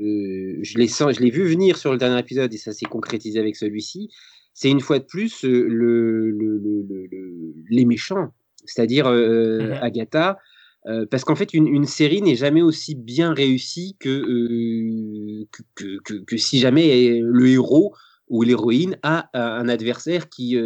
euh, 0.00 0.58
je 0.62 0.78
l'ai 0.78 0.86
je 0.86 1.20
l'ai 1.20 1.30
vu 1.30 1.44
venir 1.44 1.76
sur 1.76 1.90
le 1.90 1.98
dernier 1.98 2.20
épisode 2.20 2.52
et 2.54 2.58
ça 2.58 2.72
s'est 2.72 2.86
concrétisé 2.86 3.38
avec 3.38 3.56
celui-ci. 3.56 4.10
C'est 4.54 4.70
une 4.70 4.80
fois 4.80 4.98
de 4.98 5.04
plus 5.04 5.44
euh, 5.44 5.66
le, 5.68 6.30
le, 6.30 6.58
le, 6.58 7.54
les 7.68 7.84
méchants, 7.84 8.32
c'est-à-dire 8.64 9.06
euh, 9.06 9.58
mhm. 9.58 10.38
Agatha, 10.84 11.06
parce 11.10 11.24
qu'en 11.24 11.36
fait 11.36 11.54
une, 11.54 11.86
série 11.86 12.22
n'est 12.22 12.36
jamais 12.36 12.62
aussi 12.62 12.94
bien 12.94 13.32
réussie 13.32 13.96
que, 13.98 15.44
que, 15.74 15.98
que, 16.04 16.14
que, 16.24 16.36
si 16.36 16.58
jamais 16.58 17.20
le 17.22 17.48
héros 17.48 17.94
ou 18.28 18.42
l'héroïne 18.42 18.98
a 19.02 19.30
un 19.34 19.68
adversaire 19.68 20.28
qui, 20.28 20.56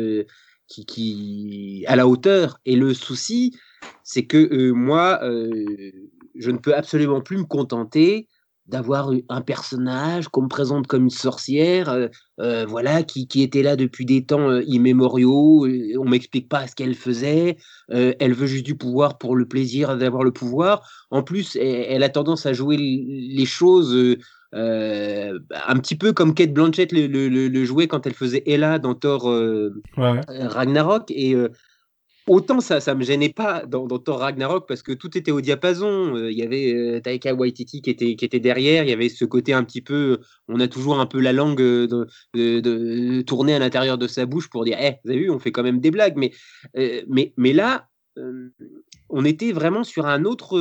qui, 0.68 0.86
qui 0.86 1.84
à 1.86 1.96
la 1.96 2.06
hauteur. 2.06 2.58
Et 2.64 2.76
le 2.76 2.94
souci, 2.94 3.56
c'est 4.04 4.26
que 4.26 4.70
moi, 4.72 5.20
je 6.34 6.50
ne 6.50 6.58
peux 6.58 6.74
absolument 6.74 7.20
plus 7.20 7.38
me 7.38 7.44
contenter 7.44 8.28
d'avoir 8.66 9.10
un 9.28 9.40
personnage 9.40 10.28
qu'on 10.28 10.42
me 10.42 10.48
présente 10.48 10.86
comme 10.86 11.04
une 11.04 11.10
sorcière, 11.10 11.88
euh, 11.88 12.08
euh, 12.40 12.64
voilà, 12.66 13.02
qui, 13.02 13.26
qui, 13.26 13.42
était 13.42 13.62
là 13.62 13.74
depuis 13.76 14.06
des 14.06 14.24
temps 14.24 14.50
euh, 14.50 14.62
immémoriaux. 14.66 15.66
On 15.98 16.04
m'explique 16.04 16.48
pas 16.48 16.66
ce 16.66 16.74
qu'elle 16.74 16.94
faisait. 16.94 17.56
elle 17.88 18.34
veut 18.34 18.46
juste 18.46 18.64
du 18.64 18.76
pouvoir 18.76 19.18
pour 19.18 19.36
le 19.36 19.46
plaisir 19.46 19.96
d'avoir 19.96 20.22
le 20.22 20.32
pouvoir. 20.32 20.88
En 21.10 21.22
plus, 21.22 21.56
elle, 21.56 22.02
a 22.02 22.08
tendance 22.08 22.46
à 22.46 22.52
jouer 22.52 22.76
les 22.78 23.46
choses 23.46 24.16
un 24.52 25.78
petit 25.78 25.96
peu 25.96 26.12
comme 26.12 26.34
Kate 26.34 26.52
Blanchett 26.52 26.92
le, 26.92 27.06
le, 27.06 27.28
le, 27.28 27.64
jouait 27.64 27.88
quand 27.88 28.06
elle 28.06 28.14
faisait 28.14 28.42
Ella 28.46 28.78
dans 28.78 28.94
Thor 28.94 29.28
Ragnarok. 29.96 31.10
Et 31.10 31.34
Autant 32.28 32.60
ça, 32.60 32.80
ça 32.80 32.94
me 32.94 33.02
gênait 33.02 33.32
pas 33.32 33.66
dans, 33.66 33.86
Thor 33.98 34.20
Ragnarok 34.20 34.68
parce 34.68 34.82
que 34.82 34.92
tout 34.92 35.18
était 35.18 35.32
au 35.32 35.40
diapason. 35.40 36.16
Euh, 36.16 36.30
il 36.30 36.38
y 36.38 36.42
avait 36.42 36.72
euh, 36.72 37.00
Taika 37.00 37.34
Waititi 37.34 37.82
qui 37.82 37.90
était, 37.90 38.40
derrière. 38.40 38.84
Il 38.84 38.90
y 38.90 38.92
avait 38.92 39.08
ce 39.08 39.24
côté 39.24 39.52
un 39.52 39.64
petit 39.64 39.82
peu. 39.82 40.20
On 40.46 40.60
a 40.60 40.68
toujours 40.68 41.00
un 41.00 41.06
peu 41.06 41.20
la 41.20 41.32
langue 41.32 41.60
euh, 41.60 41.88
de, 42.34 42.60
de, 42.60 43.22
tourner 43.22 43.54
à 43.54 43.58
l'intérieur 43.58 43.98
de 43.98 44.06
sa 44.06 44.24
bouche 44.24 44.48
pour 44.50 44.64
dire 44.64 44.78
Eh, 44.80 44.94
vous 45.04 45.10
avez 45.10 45.20
vu, 45.20 45.30
on 45.30 45.40
fait 45.40 45.50
quand 45.50 45.64
même 45.64 45.80
des 45.80 45.90
blagues. 45.90 46.16
Mais, 46.16 46.30
mais, 47.08 47.32
mais 47.36 47.52
là, 47.52 47.88
on 49.08 49.24
était 49.24 49.50
vraiment 49.50 49.82
sur 49.82 50.06
un 50.06 50.24
autre. 50.24 50.58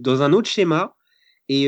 dans 0.00 0.22
un 0.22 0.32
autre 0.34 0.48
schéma. 0.48 0.94
Et, 1.52 1.64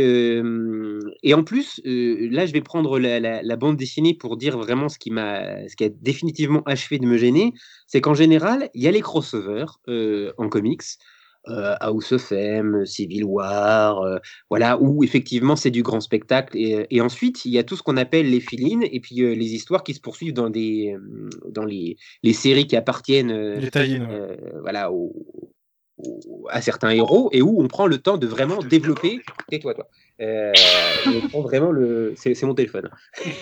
et, 1.24 1.34
en 1.34 1.42
plus, 1.42 1.80
là, 1.84 2.46
je 2.46 2.52
vais 2.52 2.60
prendre 2.60 3.00
la, 3.00 3.56
bande 3.56 3.76
dessinée 3.76 4.14
pour 4.14 4.36
dire 4.36 4.56
vraiment 4.56 4.88
ce 4.88 4.96
qui 4.96 5.10
m'a, 5.10 5.68
ce 5.68 5.74
qui 5.74 5.82
a 5.82 5.88
définitivement 5.88 6.62
achevé 6.66 7.00
de 7.00 7.06
me 7.06 7.16
gêner, 7.16 7.52
c'est 7.88 8.00
qu'en 8.00 8.14
général, 8.14 8.70
il 8.74 8.82
y 8.82 8.86
a 8.86 8.92
les 8.92 9.00
crossovers 9.00 9.80
en 10.38 10.48
comics. 10.48 10.82
euh, 11.48 11.74
House 11.80 12.12
of 12.12 12.30
M, 12.30 12.86
Civil 12.86 13.24
War, 13.24 14.20
voilà, 14.48 14.80
où 14.80 15.02
effectivement 15.02 15.56
c'est 15.56 15.72
du 15.72 15.82
grand 15.82 16.00
spectacle. 16.00 16.56
Et, 16.56 17.00
ensuite, 17.00 17.44
il 17.44 17.50
y 17.50 17.58
a 17.58 17.64
tout 17.64 17.74
ce 17.74 17.82
qu'on 17.82 17.96
appelle 17.96 18.30
les 18.30 18.38
filines 18.38 18.84
et 18.84 19.00
puis 19.00 19.16
les 19.16 19.54
histoires 19.54 19.82
qui 19.82 19.94
se 19.94 20.00
poursuivent 20.00 20.34
dans, 20.34 20.50
des, 20.50 20.96
dans 21.48 21.64
les, 21.64 21.96
les 22.22 22.32
séries 22.32 22.68
qui 22.68 22.76
appartiennent 22.76 23.58
voilà, 24.60 24.92
à 26.50 26.60
certains 26.60 26.90
héros 26.90 27.28
et 27.32 27.42
où 27.42 27.62
on 27.62 27.68
prend 27.68 27.86
le 27.86 27.98
temps 27.98 28.18
de 28.18 28.26
vraiment 28.26 28.62
développer. 28.62 29.20
Tais-toi, 29.48 29.74
toi. 29.74 29.88
Euh, 30.20 30.52
on 31.06 31.28
prend 31.28 31.40
vraiment 31.40 31.70
le. 31.70 32.14
C'est 32.16 32.40
mon 32.42 32.54
téléphone. 32.54 32.90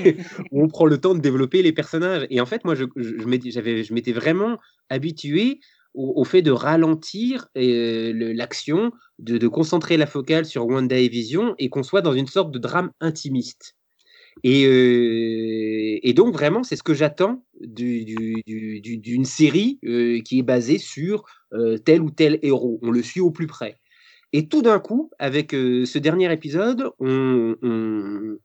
on 0.52 0.68
prend 0.68 0.86
le 0.86 0.98
temps 0.98 1.14
de 1.14 1.20
développer 1.20 1.62
les 1.62 1.72
personnages. 1.72 2.26
Et 2.30 2.40
en 2.40 2.46
fait, 2.46 2.64
moi, 2.64 2.74
je, 2.74 2.84
je, 2.96 3.18
je 3.18 3.94
m'étais 3.94 4.12
vraiment 4.12 4.58
habitué 4.88 5.60
au, 5.94 6.24
fait 6.24 6.42
de 6.42 6.52
ralentir 6.52 7.48
euh, 7.56 8.12
l'action, 8.34 8.92
de, 9.18 9.38
de, 9.38 9.48
concentrer 9.48 9.96
la 9.96 10.06
focale 10.06 10.44
sur 10.44 10.66
Wanda 10.66 10.96
et 10.96 11.08
Vision 11.08 11.54
et 11.58 11.68
qu'on 11.68 11.82
soit 11.82 12.00
dans 12.00 12.12
une 12.12 12.28
sorte 12.28 12.52
de 12.52 12.58
drame 12.58 12.90
intimiste. 13.00 13.74
Et, 14.42 14.64
euh, 14.66 15.98
et 16.02 16.12
donc, 16.14 16.32
vraiment, 16.32 16.62
c'est 16.62 16.76
ce 16.76 16.82
que 16.82 16.94
j'attends 16.94 17.44
d'une 17.60 18.42
du, 18.46 18.98
du, 18.98 19.24
série 19.24 19.78
euh, 19.84 20.20
qui 20.22 20.38
est 20.38 20.42
basée 20.42 20.78
sur 20.78 21.24
euh, 21.52 21.78
tel 21.78 22.00
ou 22.02 22.10
tel 22.10 22.38
héros. 22.42 22.78
On 22.82 22.90
le 22.90 23.02
suit 23.02 23.20
au 23.20 23.30
plus 23.30 23.46
près. 23.46 23.78
Et 24.32 24.46
tout 24.46 24.62
d'un 24.62 24.78
coup, 24.78 25.10
avec 25.18 25.50
ce 25.50 25.98
dernier 25.98 26.32
épisode, 26.32 26.92
on, 27.00 27.56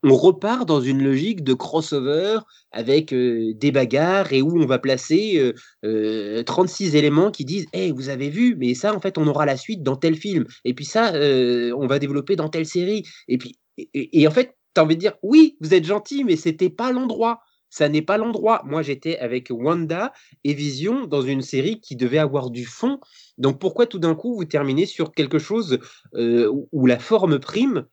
repart 0.04 0.68
dans 0.68 0.82
une 0.82 1.04
logique 1.04 1.44
de 1.44 1.54
crossover 1.54 2.40
avec 2.72 3.14
des 3.14 3.72
bagarres 3.72 4.34
et 4.34 4.42
où 4.42 4.60
on 4.60 4.66
va 4.66 4.80
placer 4.80 5.54
36 5.84 6.96
éléments 6.96 7.30
qui 7.30 7.46
disent 7.46 7.68
Hey, 7.72 7.92
vous 7.92 8.10
avez 8.10 8.30
vu, 8.30 8.56
mais 8.58 8.74
ça, 8.74 8.96
en 8.96 9.00
fait, 9.00 9.20
on 9.20 9.28
aura 9.28 9.46
la 9.46 9.58
suite 9.58 9.84
dans 9.84 9.96
tel 9.96 10.16
film. 10.16 10.46
Et 10.64 10.74
puis 10.74 10.86
ça, 10.86 11.14
on 11.14 11.86
va 11.86 12.00
développer 12.00 12.36
dans 12.36 12.50
telle 12.50 12.66
série. 12.66 13.04
Et 13.28 13.38
puis, 13.38 13.60
et, 13.78 14.28
en 14.28 14.32
fait, 14.32 14.55
tu 14.76 14.82
envie 14.82 14.96
de 14.96 15.02
dire 15.02 15.16
Oui, 15.24 15.58
vous 15.62 15.74
êtes 15.74 15.86
gentil, 15.86 16.24
mais 16.24 16.36
c'était 16.36 16.70
pas 16.70 16.92
l'endroit 16.92 17.42
ça 17.76 17.90
n'est 17.90 18.02
pas 18.02 18.18
l'endroit. 18.18 18.62
Moi, 18.66 18.82
j'étais 18.84 19.18
avec 19.18 19.50
Wanda 19.50 20.14
et 20.46 20.54
Vision 20.54 21.08
dans 21.08 21.22
une 21.22 21.42
série 21.42 21.82
qui 21.82 21.98
devait 21.98 22.20
avoir 22.20 22.50
du 22.50 22.64
fond. 22.64 23.02
Donc, 23.38 23.60
pourquoi 23.60 23.86
tout 23.86 24.00
d'un 24.00 24.16
coup 24.16 24.34
vous 24.34 24.46
terminez 24.46 24.86
sur 24.86 25.12
quelque 25.12 25.40
chose 25.40 25.80
euh, 26.14 26.50
où, 26.72 26.86
la 26.86 27.00
forme 27.00 27.38
prime 27.38 27.86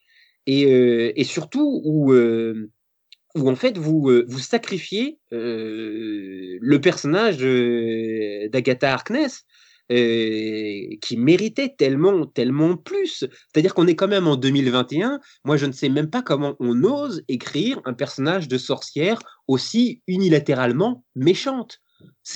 et, 0.47 0.73
euh, 0.73 1.25
surtout 1.25 1.81
où, 1.85 2.13
euh, 2.13 2.71
où, 3.35 3.51
en 3.51 3.57
fait 3.57 3.77
vous, 3.77 4.09
vous 4.25 4.39
sacrifiez 4.39 5.19
le 5.33 6.79
personnage 6.81 7.39
d'Agatha 7.39 8.93
Harkness 8.93 9.45
qui 11.01 11.17
méritait 11.17 11.75
tellement, 11.77 12.27
tellement 12.27 12.77
plus. 12.77 13.25
C'est-à-dire 13.53 13.75
qu'on 13.75 13.87
est 13.87 13.97
quand 13.97 14.09
même 14.09 14.27
en 14.27 14.37
2021. 14.37 15.21
Moi, 15.45 15.57
je 15.57 15.67
ne 15.67 15.73
sais 15.73 15.89
même 15.89 16.11
pas 16.11 16.23
comment 16.23 16.57
on 16.61 16.85
ose 16.85 17.23
écrire 17.29 17.81
un 17.85 17.93
personnage 17.93 18.49
de 18.49 18.59
sorcière 18.59 19.19
aussi 19.49 20.03
unilatéralement 20.07 21.05
méchante. 21.15 21.81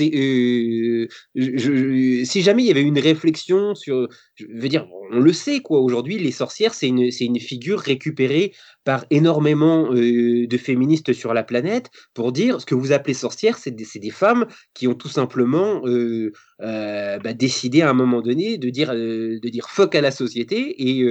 Euh, 0.01 1.07
si 1.35 2.43
jamais 2.43 2.63
il 2.65 2.67
y 2.67 2.71
avait 2.71 2.83
une 2.83 2.99
réflexion 2.99 3.75
sur, 3.75 4.09
je 4.35 4.47
veux 4.53 4.69
dire, 4.69 4.89
on 5.13 5.21
le 5.21 5.33
sait 5.33 5.61
quoi. 5.61 5.81
Aujourd'hui, 5.81 6.19
les 6.19 6.33
sorcières, 6.33 6.75
c'est 6.75 6.89
une, 6.89 7.11
c'est 7.11 7.25
une 7.25 7.39
figure 7.39 7.79
récupérée 7.79 8.53
par 8.85 9.07
énormément 9.11 9.93
euh, 9.93 10.47
de 10.47 10.57
féministes 10.57 11.13
sur 11.13 11.35
la 11.35 11.45
planète 11.45 11.91
pour 12.15 12.33
dire 12.33 12.61
ce 12.61 12.67
que 12.67 12.75
vous 12.75 12.93
appelez 12.93 13.15
sorcières, 13.15 13.59
c'est 13.59 13.71
des, 13.71 13.85
c'est 13.85 14.01
des 14.01 14.11
femmes 14.11 14.47
qui 14.75 14.89
ont 14.89 14.95
tout 14.95 15.09
simplement 15.09 15.83
euh, 15.87 16.33
bah, 16.59 17.33
décidé 17.33 17.83
à 17.83 17.91
un 17.91 17.95
moment 17.95 18.23
donné 18.23 18.59
de 18.59 18.71
dire, 18.71 18.93
de 18.93 19.49
dire 19.49 19.69
fuck 19.69 19.95
à 19.95 20.01
la 20.01 20.11
société 20.11 20.75
et, 20.83 21.07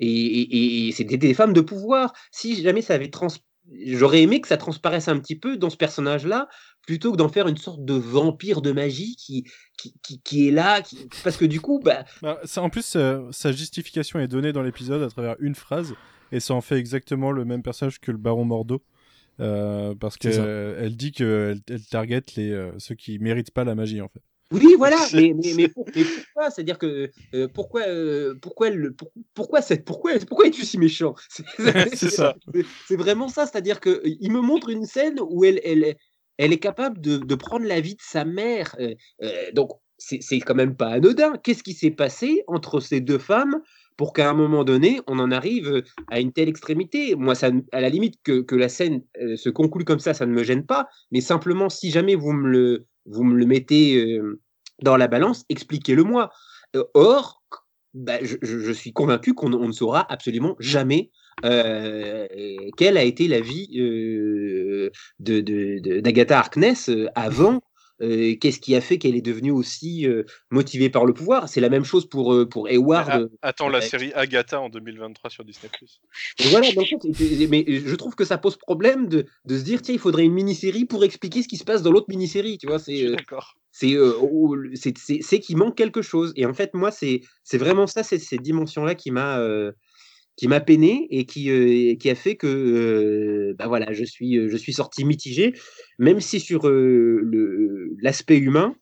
et, 0.00 0.90
et, 1.00 1.04
des, 1.04 1.16
des, 1.16 1.34
femmes 1.34 1.52
de 1.52 1.60
pouvoir. 1.62 2.12
Si 2.32 2.62
jamais 2.62 2.82
ça 2.82 2.94
avait 2.94 3.08
trans 3.08 3.28
j'aurais 3.84 4.22
aimé 4.22 4.40
que 4.40 4.48
ça 4.48 4.56
transparaisse 4.56 5.08
un 5.08 5.18
petit 5.18 5.38
peu 5.38 5.56
dans 5.56 5.70
ce 5.70 5.76
personnage-là, 5.76 6.48
plutôt 6.86 7.12
que 7.12 7.16
d'en 7.16 7.28
faire 7.28 7.48
une 7.48 7.56
sorte 7.56 7.84
de 7.84 7.94
vampire 7.94 8.62
de 8.62 8.72
magie 8.72 9.16
qui, 9.16 9.44
qui, 9.76 10.20
qui, 10.22 10.48
est 10.48 10.50
là, 10.50 10.82
parce 11.22 11.36
que 11.36 11.44
du 11.44 11.60
coup, 11.60 11.80
bah... 11.82 12.04
bah 12.22 12.40
ça, 12.44 12.62
en 12.62 12.70
plus, 12.70 12.96
euh, 12.96 13.22
sa 13.30 13.52
justification 13.52 14.18
est 14.18 14.28
donnée 14.28 14.52
dans 14.52 14.62
l'épisode 14.62 15.02
à 15.02 15.08
travers 15.08 15.36
une 15.40 15.54
phrase, 15.54 15.94
et 16.32 16.40
ça 16.40 16.54
en 16.54 16.60
fait 16.60 16.78
exactement 16.78 17.32
le 17.32 17.44
même 17.44 17.62
personnage 17.62 18.00
que 18.00 18.10
le 18.10 18.18
Baron 18.18 18.44
Mordo. 18.44 18.82
Euh, 19.38 19.94
parce 19.94 20.18
qu'elle 20.18 20.76
elle 20.78 20.96
dit 20.96 21.12
qu'elle 21.12 21.60
elle 21.66 21.86
target 21.86 22.22
les, 22.36 22.50
euh, 22.50 22.72
ceux 22.76 22.94
qui 22.94 23.18
méritent 23.18 23.52
pas 23.52 23.64
la 23.64 23.74
magie 23.74 24.02
en 24.02 24.08
fait. 24.08 24.20
Oui, 24.52 24.74
voilà, 24.76 24.96
mais, 25.14 25.32
mais, 25.32 25.54
mais, 25.56 25.68
pourquoi? 25.68 26.50
C'est-à-dire 26.50 26.76
que 26.76 27.10
pourquoi, 27.54 27.84
pourquoi, 28.42 28.68
le, 28.70 28.94
pourquoi, 29.32 29.62
cette, 29.62 29.84
pourquoi, 29.84 30.12
pourquoi 30.28 30.46
es-tu 30.46 30.66
si 30.66 30.76
méchant? 30.76 31.14
C'est 31.94 32.10
ça. 32.10 32.36
C'est 32.86 32.96
vraiment 32.96 33.28
ça, 33.28 33.46
c'est-à-dire 33.46 33.80
qu'il 33.80 34.32
me 34.32 34.40
montre 34.40 34.68
une 34.68 34.84
scène 34.84 35.18
où 35.20 35.44
elle, 35.44 35.60
elle, 35.64 35.96
elle 36.40 36.54
est 36.54 36.58
capable 36.58 37.00
de, 37.02 37.34
prendre 37.34 37.66
la 37.66 37.82
vie 37.82 37.96
de 37.96 38.02
sa 38.02 38.24
mère. 38.24 38.74
Euh, 38.80 38.94
euh, 39.22 39.52
donc, 39.52 39.72
c'est 39.98 40.40
quand 40.40 40.54
même 40.54 40.74
pas 40.74 40.88
anodin. 40.88 41.34
Qu'est-ce 41.36 41.62
qui 41.62 41.74
s'est 41.74 41.90
passé 41.90 42.42
entre 42.46 42.80
ces 42.80 43.02
deux 43.02 43.18
femmes 43.18 43.60
pour 43.98 44.14
qu'à 44.14 44.30
un 44.30 44.32
moment 44.32 44.64
donné, 44.64 45.02
on 45.06 45.18
en 45.18 45.30
arrive 45.30 45.82
à 46.08 46.18
une 46.18 46.32
telle 46.32 46.48
extrémité? 46.48 47.14
Moi, 47.14 47.34
ça, 47.34 47.50
à 47.72 47.82
la 47.82 47.90
limite 47.90 48.14
que, 48.24 48.54
la 48.54 48.70
scène 48.70 49.02
euh, 49.20 49.36
se 49.36 49.50
conclue 49.50 49.84
comme 49.84 49.98
ça, 49.98 50.14
ça 50.14 50.24
ne 50.24 50.32
me 50.32 50.42
gêne 50.42 50.64
pas. 50.64 50.88
Mais 51.10 51.20
simplement, 51.20 51.68
si 51.68 51.90
jamais 51.90 52.14
vous 52.14 52.32
me 52.32 52.48
le, 52.48 52.86
vous 53.04 53.22
me 53.22 53.36
le 53.36 53.44
mettez 53.44 54.18
dans 54.82 54.96
la 54.96 55.08
balance, 55.08 55.44
expliquez-le 55.50 56.04
moi. 56.04 56.30
or, 56.94 57.42
bah, 57.92 58.18
je, 58.22 58.72
suis 58.72 58.94
convaincu 58.94 59.34
qu'on 59.34 59.50
ne 59.50 59.72
saura 59.72 60.10
absolument 60.10 60.56
jamais 60.58 61.10
euh, 61.44 62.26
quelle 62.76 62.96
a 62.96 63.02
été 63.02 63.28
la 63.28 63.40
vie 63.40 63.68
euh, 63.78 64.90
d'Agatha 65.18 66.34
de, 66.34 66.38
Harkness 66.38 66.88
euh, 66.88 67.08
avant 67.14 67.60
Qu'est-ce 68.02 68.60
qui 68.60 68.74
a 68.74 68.80
fait 68.80 68.96
qu'elle 68.96 69.14
est 69.14 69.20
devenue 69.20 69.50
aussi 69.50 70.06
motivée 70.50 70.88
par 70.88 71.04
le 71.04 71.12
pouvoir? 71.12 71.50
C'est 71.50 71.60
la 71.60 71.68
même 71.68 71.84
chose 71.84 72.08
pour, 72.08 72.34
pour 72.48 72.66
Hayward. 72.66 73.28
attends 73.42 73.68
la 73.68 73.82
série 73.82 74.10
Agatha 74.14 74.58
en 74.58 74.70
2023 74.70 75.28
sur 75.28 75.44
Disney+. 75.44 75.68
voilà, 76.44 76.66
mais 77.50 77.64
je 77.68 77.94
trouve 77.96 78.14
que 78.14 78.24
ça 78.24 78.38
pose 78.38 78.56
problème 78.56 79.06
de, 79.06 79.26
de 79.44 79.58
se 79.58 79.64
dire 79.64 79.82
tiens, 79.82 79.94
il 79.94 80.00
faudrait 80.00 80.24
une 80.24 80.32
mini-série 80.32 80.86
pour 80.86 81.04
expliquer 81.04 81.42
ce 81.42 81.48
qui 81.48 81.58
se 81.58 81.64
passe 81.64 81.82
dans 81.82 81.92
l'autre 81.92 82.06
mini-série. 82.08 82.56
Tu 82.56 82.68
vois, 82.68 82.78
c'est 82.78 83.06
c'est 83.70 85.18
c'est 85.20 85.40
qu'il 85.40 85.58
manque 85.58 85.76
quelque 85.76 86.00
chose. 86.00 86.32
Et 86.36 86.46
en 86.46 86.54
fait, 86.54 86.72
moi, 86.72 86.90
c'est 86.90 87.20
vraiment 87.52 87.86
ça, 87.86 88.02
c'est 88.02 88.18
cette 88.18 88.40
dimension-là 88.40 88.94
qui 88.94 89.10
m'a 89.10 89.38
qui 90.40 90.48
m'a 90.48 90.60
peiné 90.60 91.06
et 91.10 91.26
qui, 91.26 91.50
euh, 91.50 91.96
qui 91.96 92.08
a 92.08 92.14
fait 92.14 92.34
que 92.34 92.46
euh, 92.46 93.54
bah 93.58 93.68
voilà, 93.68 93.92
je, 93.92 94.04
suis, 94.04 94.38
euh, 94.38 94.48
je 94.48 94.56
suis 94.56 94.72
sorti 94.72 95.04
mitigé, 95.04 95.52
même 95.98 96.18
si 96.18 96.40
sur 96.40 96.66
l'aspect 98.00 98.38
humain, 98.38 98.74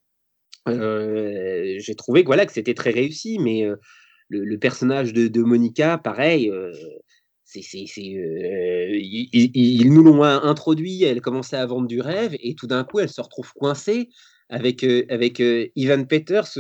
j'ai 0.68 1.94
trouvé 1.96 2.22
que, 2.22 2.28
voilà, 2.28 2.46
que 2.46 2.52
c'était 2.52 2.74
très 2.74 2.90
réussi, 2.90 3.40
mais 3.40 3.66
le, 4.28 4.56
personnage 4.58 5.12
de, 5.12 5.42
Monica, 5.42 5.98
pareil, 5.98 6.52
ils, 7.56 9.92
nous 9.92 10.04
l'ont 10.04 10.22
introduit, 10.22 11.02
elle 11.02 11.20
commençait 11.20 11.56
à 11.56 11.66
vendre 11.66 11.88
du 11.88 12.00
rêve, 12.00 12.36
et 12.40 12.54
tout 12.54 12.68
d'un 12.68 12.84
coup, 12.84 13.00
elle 13.00 13.08
se 13.08 13.20
retrouve 13.20 13.52
coincée 13.54 14.10
avec, 14.48 14.86
avec 15.08 15.42
Ivan 15.74 16.04
Peters, 16.04 16.52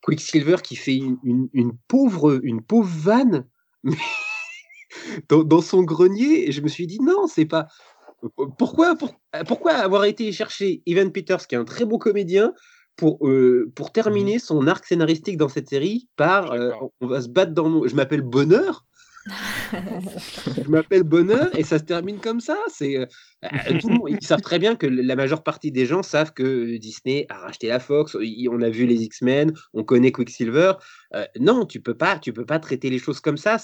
Quicksilver, 0.00 0.56
qui 0.64 0.76
fait 0.76 0.96
une, 0.96 1.72
pauvre, 1.86 2.40
une 2.42 2.62
pauvre 2.62 2.88
vanne 2.88 3.44
dans, 5.28 5.60
son 5.60 5.82
grenier, 5.82 6.52
je 6.52 6.60
me 6.60 6.68
suis 6.68 6.86
dit 6.86 7.00
non, 7.00 7.26
c'est 7.26 7.46
pas. 7.46 7.66
Pourquoi, 8.58 8.96
pourquoi 9.46 9.72
avoir 9.72 10.04
été 10.04 10.32
chercher 10.32 10.82
Evan 10.86 11.12
Peters, 11.12 11.46
qui 11.46 11.54
est 11.54 11.58
un 11.58 11.64
très 11.64 11.84
beau 11.84 11.98
comédien, 11.98 12.52
pour, 12.96 13.26
euh, 13.26 13.70
pour 13.76 13.92
terminer 13.92 14.36
mmh 14.36 14.40
son 14.40 14.66
arc 14.66 14.84
scénaristique 14.84 15.36
dans 15.36 15.48
cette 15.48 15.68
série 15.68 16.08
par 16.16 16.50
euh, 16.52 16.72
on 17.00 17.06
va 17.06 17.22
se 17.22 17.28
battre 17.28 17.52
dans. 17.52 17.86
Je 17.86 17.94
m'appelle 17.94 18.22
Bonheur, 18.22 18.84
je 19.72 20.68
m'appelle 20.68 21.02
Bonheur 21.02 21.48
et 21.58 21.62
ça 21.62 21.78
se 21.78 21.84
termine 21.84 22.18
comme 22.18 22.40
ça. 22.40 22.56
C'est 22.68 22.96
euh, 22.96 23.06
ils 24.08 24.24
savent 24.24 24.40
très 24.40 24.58
bien 24.58 24.76
que 24.76 24.86
la 24.86 25.16
majeure 25.16 25.42
partie 25.42 25.70
des 25.70 25.86
gens 25.86 26.02
savent 26.02 26.32
que 26.32 26.76
Disney 26.76 27.26
a 27.28 27.38
racheté 27.38 27.68
la 27.68 27.80
Fox. 27.80 28.16
On 28.50 28.62
a 28.62 28.70
vu 28.70 28.86
les 28.86 29.02
X-Men, 29.02 29.52
on 29.74 29.84
connaît 29.84 30.12
Quicksilver. 30.12 30.72
Euh, 31.14 31.24
non, 31.38 31.66
tu 31.66 31.80
peux 31.80 31.96
pas, 31.96 32.18
tu 32.18 32.32
peux 32.32 32.46
pas 32.46 32.58
traiter 32.58 32.90
les 32.90 32.98
choses 32.98 33.20
comme 33.20 33.36
ça. 33.36 33.58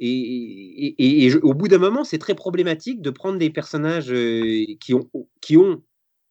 Et, 0.00 1.32
au 1.42 1.54
bout 1.54 1.68
d'un 1.68 1.78
moment, 1.78 2.04
c'est 2.04 2.18
très 2.18 2.34
problématique 2.34 3.00
de 3.00 3.10
prendre 3.10 3.38
des 3.38 3.50
personnages 3.50 4.10
euh, 4.10 4.64
qui 4.80 4.94
ont 4.94 5.08
qui 5.40 5.56
ont, 5.56 5.82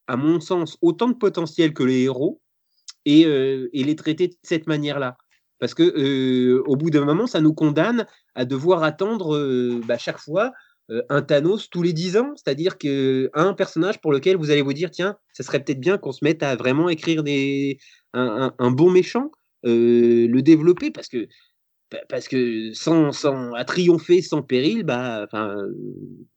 à 0.06 0.16
mon 0.16 0.40
sens, 0.40 0.76
autant 0.82 1.08
de 1.08 1.14
potentiel 1.14 1.72
que 1.72 1.82
les 1.82 2.02
héros 2.02 2.40
et 3.06 3.68
les 3.72 3.96
traiter 3.96 4.28
de 4.28 4.34
cette 4.42 4.66
manière-là. 4.66 5.16
Parce 5.58 5.74
que 5.74 6.62
au 6.66 6.76
bout 6.76 6.90
d'un 6.90 7.04
moment, 7.04 7.26
ça 7.26 7.40
nous 7.40 7.54
condamne 7.54 8.06
à 8.34 8.44
devoir 8.44 8.82
attendre 8.82 9.80
bah, 9.86 9.98
chaque 9.98 10.18
fois 10.18 10.52
un 11.08 11.22
Thanos 11.22 11.70
tous 11.70 11.82
les 11.82 11.92
10 11.92 12.16
ans. 12.16 12.32
C'est-à-dire 12.36 12.76
qu'un 12.76 13.54
personnage 13.54 14.00
pour 14.00 14.12
lequel 14.12 14.36
vous 14.36 14.50
allez 14.50 14.62
vous 14.62 14.72
dire, 14.72 14.90
tiens, 14.90 15.16
ça 15.32 15.42
serait 15.42 15.62
peut-être 15.62 15.80
bien 15.80 15.96
qu'on 15.96 16.12
se 16.12 16.24
mette 16.24 16.42
à 16.42 16.56
vraiment 16.56 16.88
écrire 16.88 17.22
des, 17.22 17.78
un, 18.12 18.70
bon 18.70 18.90
méchant. 18.90 19.30
le 19.62 20.40
développer 20.40 20.90
parce 20.90 21.08
que 21.08 21.28
parce 22.08 22.26
que 22.28 22.72
sans, 22.72 23.12
sans 23.12 23.52
à 23.52 23.64
triompher 23.64 24.22
sans 24.22 24.42
péril, 24.42 24.82
bah, 24.82 25.22
enfin, 25.24 25.56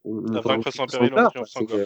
on, 0.03 0.23
on 0.31 0.61
sans 0.71 0.85
péril, 0.85 1.13
on 1.15 1.85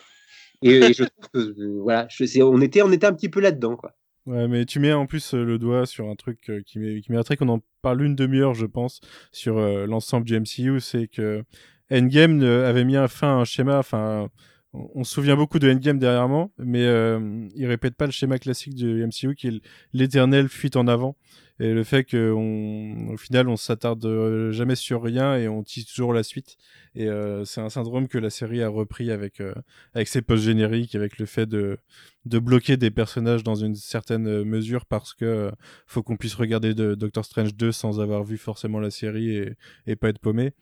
et, 0.64 0.94
je 0.94 1.04
trouve 1.06 1.30
que 1.34 1.80
voilà, 1.80 2.08
je, 2.10 2.42
on 2.42 2.62
était 2.62 2.82
on 2.82 2.92
était 2.92 3.08
un 3.08 3.14
petit 3.14 3.30
peu 3.30 3.40
là-dedans 3.40 3.76
quoi. 3.76 3.96
Ouais, 4.28 4.48
mais 4.48 4.66
tu 4.66 4.80
mets 4.80 4.94
en 4.94 5.08
plus 5.08 5.34
le 5.34 5.58
doigt 5.58 5.86
sur 5.86 6.08
un 6.10 6.16
truc 6.16 6.52
qui 6.66 7.04
mériterait 7.10 7.38
qu'on 7.38 7.50
en 7.50 7.62
parle 7.82 8.04
une 8.04 8.16
demi-heure, 8.16 8.54
je 8.54 8.68
pense, 8.68 9.02
sur 9.32 9.60
l'ensemble 9.88 10.26
du 10.28 10.40
MCU, 10.40 10.80
c'est 10.80 11.08
que 11.08 11.44
Endgame 11.92 12.44
avait 12.44 12.86
mis 12.86 12.98
un 12.98 13.08
fin 13.08 13.30
à 13.30 13.42
un 13.42 13.46
schéma, 13.46 13.80
enfin, 13.80 14.30
on, 14.74 15.04
se 15.04 15.14
souvient 15.14 15.36
beaucoup 15.36 15.60
de 15.60 15.70
Endgame 15.70 16.00
derrière 16.00 16.28
moi, 16.28 16.50
mais 16.58 16.84
euh, 16.84 17.48
il 17.56 17.66
répète 17.66 17.96
pas 17.96 18.06
le 18.06 18.12
schéma 18.12 18.40
classique 18.40 18.76
du 18.76 19.06
MCU 19.06 19.36
qui 19.36 19.48
est 19.48 19.62
l'éternel 19.94 20.48
fuite 20.48 20.76
en 20.76 20.88
avant. 20.88 21.16
Et 21.62 21.76
le 21.76 21.84
fait 21.84 22.04
qu'au 22.04 23.18
final, 23.18 23.48
on 23.48 23.56
s'attarde 23.56 24.04
euh, 24.04 24.52
jamais 24.52 24.74
sur 24.74 25.04
rien 25.04 25.36
et 25.38 25.48
on 25.48 25.62
tisse 25.62 25.86
toujours 25.86 26.12
la 26.12 26.24
suite. 26.24 26.58
Et 26.96 27.08
euh, 27.08 27.46
c'est 27.46 27.62
un 27.62 27.70
syndrome 27.70 28.08
que 28.08 28.18
la 28.18 28.32
série 28.32 28.64
a 28.64 28.68
repris 28.68 29.12
avec, 29.12 29.40
euh, 29.40 29.54
avec 29.94 30.08
ses 30.08 30.24
post-génériques, 30.24 30.96
avec 30.96 31.20
le 31.20 31.28
fait 31.28 31.46
de, 31.46 31.78
de 32.26 32.40
bloquer 32.40 32.78
des 32.78 32.90
personnages 32.90 33.44
dans 33.44 33.54
une 33.54 33.76
certaine 33.76 34.44
mesure 34.44 34.88
parce 34.88 35.14
que 35.14 35.52
faut 35.86 36.02
qu'on 36.02 36.18
puisse 36.18 36.34
regarder 36.34 36.74
de 36.74 36.96
Doctor 36.96 37.24
Strange 37.24 37.54
2 37.54 37.72
sans 37.72 38.02
avoir 38.02 38.24
vu 38.24 38.40
forcément 38.40 38.80
la 38.80 38.90
série 38.90 39.38
et, 39.38 39.54
et 39.86 39.96
pas 39.96 40.10
être 40.10 40.20
paumé. 40.20 40.54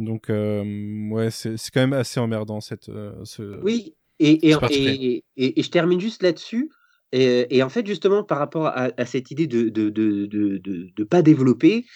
Donc, 0.00 0.28
ouais, 0.28 1.30
c'est 1.30 1.56
quand 1.72 1.80
même 1.80 1.92
assez 1.92 2.18
emmerdant 2.18 2.60
cette. 2.60 2.90
ce, 3.22 3.60
oui, 3.62 3.94
et, 4.18 4.48
et, 4.48 4.56
et, 4.70 5.24
et, 5.36 5.62
je 5.62 5.70
termine 5.70 6.00
juste 6.00 6.22
là-dessus. 6.24 6.70
Et, 7.12 7.62
en 7.62 7.68
fait, 7.68 7.86
justement, 7.86 8.22
par 8.22 8.38
rapport 8.38 8.66
à, 8.66 9.06
cette 9.06 9.30
idée 9.30 9.46
de 9.46 9.64
ne 9.64 9.68
de, 9.70 9.90
de, 10.26 10.90
de, 10.94 11.04
pas 11.04 11.22
développer, 11.22 11.86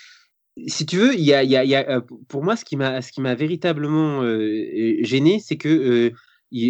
si 0.66 0.86
tu 0.86 0.96
veux, 0.96 1.14
y 1.14 1.34
a, 1.34 1.42
y 1.42 1.48
y 1.50 1.74
a, 1.74 2.00
pour 2.28 2.42
moi, 2.42 2.56
ce 2.56 2.64
qui 2.64 2.76
m'a 2.76 3.34
véritablement 3.34 4.22
gêné, 5.02 5.38
c'est 5.38 5.58
que 5.58 6.12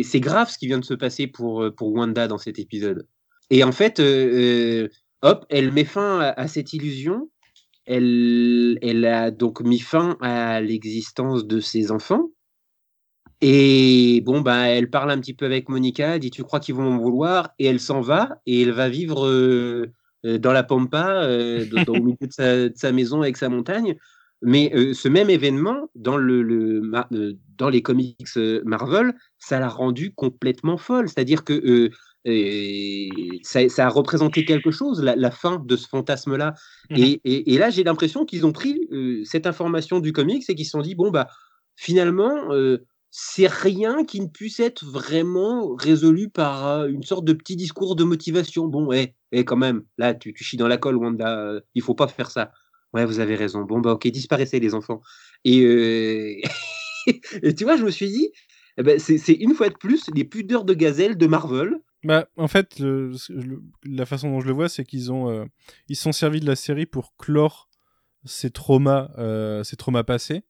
c'est 0.02 0.20
grave 0.20 0.50
ce 0.50 0.58
qui 0.58 0.66
vient 0.66 0.78
de 0.78 0.84
se 0.84 0.94
passer 0.94 1.26
pour, 1.28 1.64
pour 1.76 1.92
Wanda 1.92 2.26
dans 2.26 2.38
cet 2.38 2.58
épisode. 2.58 3.06
Et 3.50 3.62
en 3.62 3.72
fait, 3.72 4.00
hop, 5.22 5.46
elle 5.48 5.72
met 5.72 5.84
fin 5.84 6.18
à, 6.20 6.30
à 6.30 6.48
cette 6.48 6.72
illusion. 6.72 7.30
Elle, 7.84 8.78
elle 8.82 9.04
a 9.04 9.30
donc 9.30 9.60
mis 9.60 9.80
fin 9.80 10.16
à 10.20 10.60
l'existence 10.60 11.46
de 11.46 11.60
ses 11.60 11.90
enfants. 11.90 12.31
Et 13.44 14.22
bon, 14.24 14.40
bah, 14.40 14.68
elle 14.68 14.88
parle 14.88 15.10
un 15.10 15.18
petit 15.18 15.34
peu 15.34 15.44
avec 15.44 15.68
Monica, 15.68 16.14
elle 16.14 16.20
dit 16.20 16.30
Tu 16.30 16.44
crois 16.44 16.60
qu'ils 16.60 16.76
vont 16.76 16.88
m'en 16.88 16.98
vouloir? 16.98 17.50
Et 17.58 17.66
elle 17.66 17.80
s'en 17.80 18.00
va 18.00 18.40
et 18.46 18.62
elle 18.62 18.70
va 18.70 18.88
vivre 18.88 19.26
euh, 19.26 19.90
euh, 20.24 20.38
dans 20.38 20.52
la 20.52 20.62
Pampa, 20.62 21.24
euh, 21.24 21.66
dans, 21.84 21.94
au 21.94 22.00
milieu 22.00 22.16
de 22.20 22.72
sa, 22.76 22.92
maison 22.92 23.20
avec 23.20 23.36
sa 23.36 23.48
montagne. 23.48 23.96
Mais 24.42 24.72
ce 24.94 25.08
même 25.08 25.30
événement, 25.30 25.88
dans, 25.94 26.16
le, 26.16 26.82
dans 27.56 27.68
les 27.68 27.82
comics 27.82 28.26
Marvel, 28.64 29.14
ça 29.38 29.60
l'a 29.60 29.68
rendue 29.68 30.12
complètement 30.14 30.76
folle. 30.78 31.08
C'est-à-dire 31.08 31.44
que 31.44 31.90
ça, 33.44 33.86
a 33.86 33.88
représenté 33.88 34.44
quelque 34.44 34.72
chose, 34.72 35.00
la, 35.00 35.30
fin 35.30 35.62
de 35.64 35.76
ce 35.76 35.86
fantasme-là. 35.86 36.54
Mmh 36.90 36.96
et, 36.96 37.54
et, 37.54 37.58
là, 37.58 37.70
j'ai 37.70 37.84
l'impression 37.84 38.24
qu'ils 38.24 38.44
ont 38.44 38.52
pris 38.52 38.88
cette 39.24 39.46
information 39.46 40.00
du 40.00 40.12
comics 40.12 40.42
et 40.48 40.56
qu'ils 40.56 40.64
se 40.64 40.72
sont 40.72 40.82
dit 40.82 40.96
Bon, 40.96 41.12
bah, 41.12 41.28
finalement 41.76 42.48
c'est 43.14 43.46
rien 43.46 44.04
qui 44.06 44.22
ne 44.22 44.26
puisse 44.26 44.58
être 44.58 44.86
vraiment 44.86 45.74
résolu 45.74 46.30
par 46.30 46.86
une 46.86 47.02
sorte 47.02 47.26
de 47.26 47.34
petit 47.34 47.56
discours 47.56 47.94
de 47.94 48.04
motivation. 48.04 48.68
Bon, 48.68 48.86
ouais, 48.86 49.14
et 49.32 49.44
quand 49.44 49.58
même, 49.58 49.84
là, 49.98 50.14
tu, 50.14 50.32
tu 50.32 50.42
chies 50.42 50.56
dans 50.56 50.66
la 50.66 50.78
colle, 50.78 50.96
Wanda, 50.96 51.60
il 51.74 51.82
faut 51.82 51.94
pas 51.94 52.08
faire 52.08 52.30
ça. 52.30 52.52
Ouais, 52.94 53.04
vous 53.04 53.20
avez 53.20 53.36
raison. 53.36 53.64
Bon, 53.64 53.80
bah, 53.80 53.92
ok, 53.92 54.08
disparaissez 54.08 54.60
les 54.60 54.74
enfants. 54.74 55.02
Et, 55.44 56.42
et 57.42 57.54
tu 57.54 57.64
vois, 57.64 57.76
je 57.76 57.84
me 57.84 57.90
suis 57.90 58.08
dit, 58.08 58.30
eh 58.78 58.82
ben, 58.82 58.98
c'est 58.98 59.32
une 59.34 59.54
fois 59.54 59.68
de 59.68 59.76
plus 59.76 60.06
les 60.14 60.24
pudeurs 60.24 60.64
de 60.64 60.72
gazelle 60.72 61.18
de 61.18 61.26
Marvel. 61.26 61.74
Bah, 62.04 62.26
en 62.38 62.48
fait, 62.48 62.82
la 63.84 64.06
façon 64.06 64.30
dont 64.30 64.40
je 64.40 64.46
le 64.46 64.54
vois, 64.54 64.70
c'est 64.70 64.84
qu'ils 64.84 65.12
ont, 65.12 65.46
ils 65.88 65.96
sont 65.96 66.12
servis 66.12 66.40
de 66.40 66.46
la 66.46 66.56
série 66.56 66.86
pour 66.86 67.14
clore 67.18 67.68
ces 68.24 68.50
traumas, 68.50 69.10
ces 69.64 69.76
traumas 69.76 70.02
passés 70.02 70.44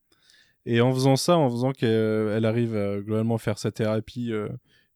et 0.67 0.81
en 0.81 0.93
faisant 0.93 1.17
ça, 1.17 1.37
en 1.37 1.51
faisant 1.51 1.73
qu'elle 1.73 2.45
arrive 2.45 2.77
à 2.77 3.01
globalement 3.01 3.39
faire 3.39 3.59
sa 3.59 3.73
thérapie 3.73 4.33
euh, 4.33 4.49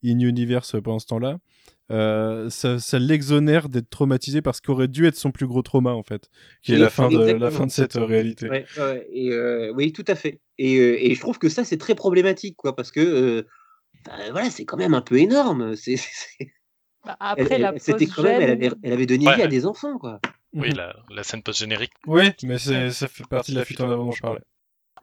in-universe 0.04 0.76
pendant 0.82 0.98
ce 0.98 1.06
temps-là, 1.06 1.38
euh, 1.90 2.50
ça, 2.50 2.78
ça 2.78 2.98
l'exonère 2.98 3.68
d'être 3.68 3.90
traumatisé 3.90 4.42
parce 4.42 4.60
qu'aurait 4.60 4.88
dû 4.88 5.06
être 5.06 5.16
son 5.16 5.30
plus 5.30 5.46
gros 5.46 5.62
trauma 5.62 5.92
en 5.92 6.02
fait, 6.02 6.30
qui 6.62 6.74
est 6.74 6.78
la 6.78 6.90
fin, 6.90 7.08
de, 7.08 7.18
la 7.18 7.50
fin 7.50 7.66
de 7.66 7.70
cette 7.70 7.94
réalité. 7.94 8.48
Ouais, 8.48 8.66
ouais, 8.78 9.06
et 9.12 9.30
euh, 9.30 9.72
oui, 9.74 9.92
tout 9.92 10.04
à 10.08 10.14
fait. 10.14 10.40
Et, 10.58 11.10
et, 11.10 11.14
je 11.14 11.20
trouve 11.20 11.38
que 11.38 11.48
ça 11.48 11.64
c'est 11.64 11.78
très 11.78 11.94
problématique, 11.94 12.56
quoi, 12.56 12.74
parce 12.74 12.90
que 12.90 13.46
bah, 14.04 14.12
voilà, 14.30 14.50
c'est 14.50 14.64
quand 14.64 14.76
même 14.76 14.94
un 14.94 15.02
peu 15.02 15.18
énorme. 15.18 15.74
C'est, 15.76 15.96
bah, 17.04 17.16
après 17.20 17.46
elle, 17.50 17.60
la 17.60 17.78
c'était 17.78 18.06
quand 18.06 18.22
même, 18.22 18.40
elle 18.40 18.50
avait, 18.50 18.70
elle 18.82 18.92
avait 18.92 19.06
donné 19.06 19.24
vie 19.32 19.42
à 19.42 19.46
des 19.46 19.64
enfants, 19.64 19.98
quoi. 19.98 20.20
Oui, 20.54 20.70
la, 20.70 20.96
la 21.10 21.22
scène 21.22 21.42
post-générique. 21.42 21.92
Oui, 22.06 22.30
mais 22.42 22.58
ça 22.58 23.08
fait 23.08 23.26
partie 23.28 23.52
de 23.52 23.58
la 23.58 23.64
fuite 23.64 23.80
en 23.80 23.90
avant 23.90 24.06
dont 24.06 24.12
je 24.12 24.22
parlais. 24.22 24.40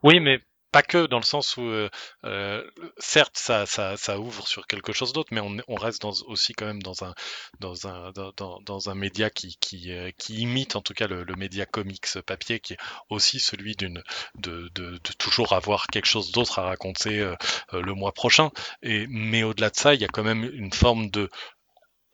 Oui, 0.02 0.20
mais 0.20 0.40
pas 0.74 0.82
que 0.82 1.06
dans 1.06 1.20
le 1.20 1.24
sens 1.24 1.56
où, 1.56 1.62
euh, 1.62 1.88
euh, 2.26 2.68
certes, 2.98 3.38
ça, 3.38 3.66
ça, 3.68 3.96
ça, 3.96 4.20
ouvre 4.20 4.48
sur 4.48 4.66
quelque 4.66 4.92
chose 4.92 5.14
d'autre, 5.14 5.30
mais 5.32 5.40
on, 5.40 5.56
on 5.68 5.76
reste 5.76 6.02
dans, 6.02 6.14
aussi 6.28 6.54
quand 6.54 6.66
même 6.66 6.82
dans 6.82 7.04
un, 7.06 7.14
dans 7.60 7.88
un, 7.88 8.12
dans, 8.12 8.60
dans 8.62 8.90
un 8.90 8.96
média 8.96 9.30
qui, 9.30 9.56
qui, 9.62 9.92
euh, 9.92 10.10
qui, 10.18 10.40
imite 10.42 10.76
en 10.76 10.82
tout 10.82 10.96
cas 10.96 11.08
le, 11.08 11.24
le, 11.24 11.36
média 11.36 11.68
comics 11.68 12.08
papier, 12.26 12.60
qui 12.60 12.74
est 12.74 12.78
aussi 13.10 13.40
celui 13.40 13.76
d'une, 13.76 14.02
de, 14.36 14.70
de, 14.74 14.92
de, 14.94 15.14
toujours 15.20 15.54
avoir 15.54 15.86
quelque 15.88 16.08
chose 16.08 16.32
d'autre 16.32 16.58
à 16.58 16.64
raconter 16.64 17.20
euh, 17.20 17.36
le 17.72 17.94
mois 17.94 18.12
prochain. 18.12 18.50
Et, 18.82 19.06
mais 19.10 19.44
au-delà 19.44 19.70
de 19.70 19.76
ça, 19.76 19.94
il 19.94 20.02
y 20.02 20.06
a 20.06 20.10
quand 20.10 20.24
même 20.24 20.44
une 20.44 20.74
forme 20.74 21.12
de, 21.12 21.30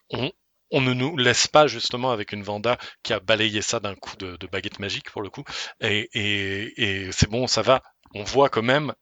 on, 0.10 0.32
on 0.72 0.82
ne 0.82 0.93
nous 0.93 1.16
laisse 1.16 1.47
pas 1.47 1.68
justement 1.68 2.12
avec 2.12 2.34
une 2.34 2.43
Vanda 2.43 2.78
qui 3.03 3.14
a 3.14 3.22
balayé 3.22 3.62
ça 3.62 3.80
d'un 3.80 3.95
coup 3.95 4.18
de, 4.18 4.36
de, 4.36 4.47
baguette 4.47 4.80
magique 4.80 5.10
pour 5.12 5.22
le 5.22 5.30
coup. 5.30 5.45
Et, 5.80 6.10
et, 6.14 7.05
et 7.07 7.12
c'est 7.14 7.30
bon, 7.30 7.47
ça 7.47 7.62
va 7.62 7.82
on 8.16 8.24
voit 8.24 8.49
quand 8.49 8.64
même 8.64 8.93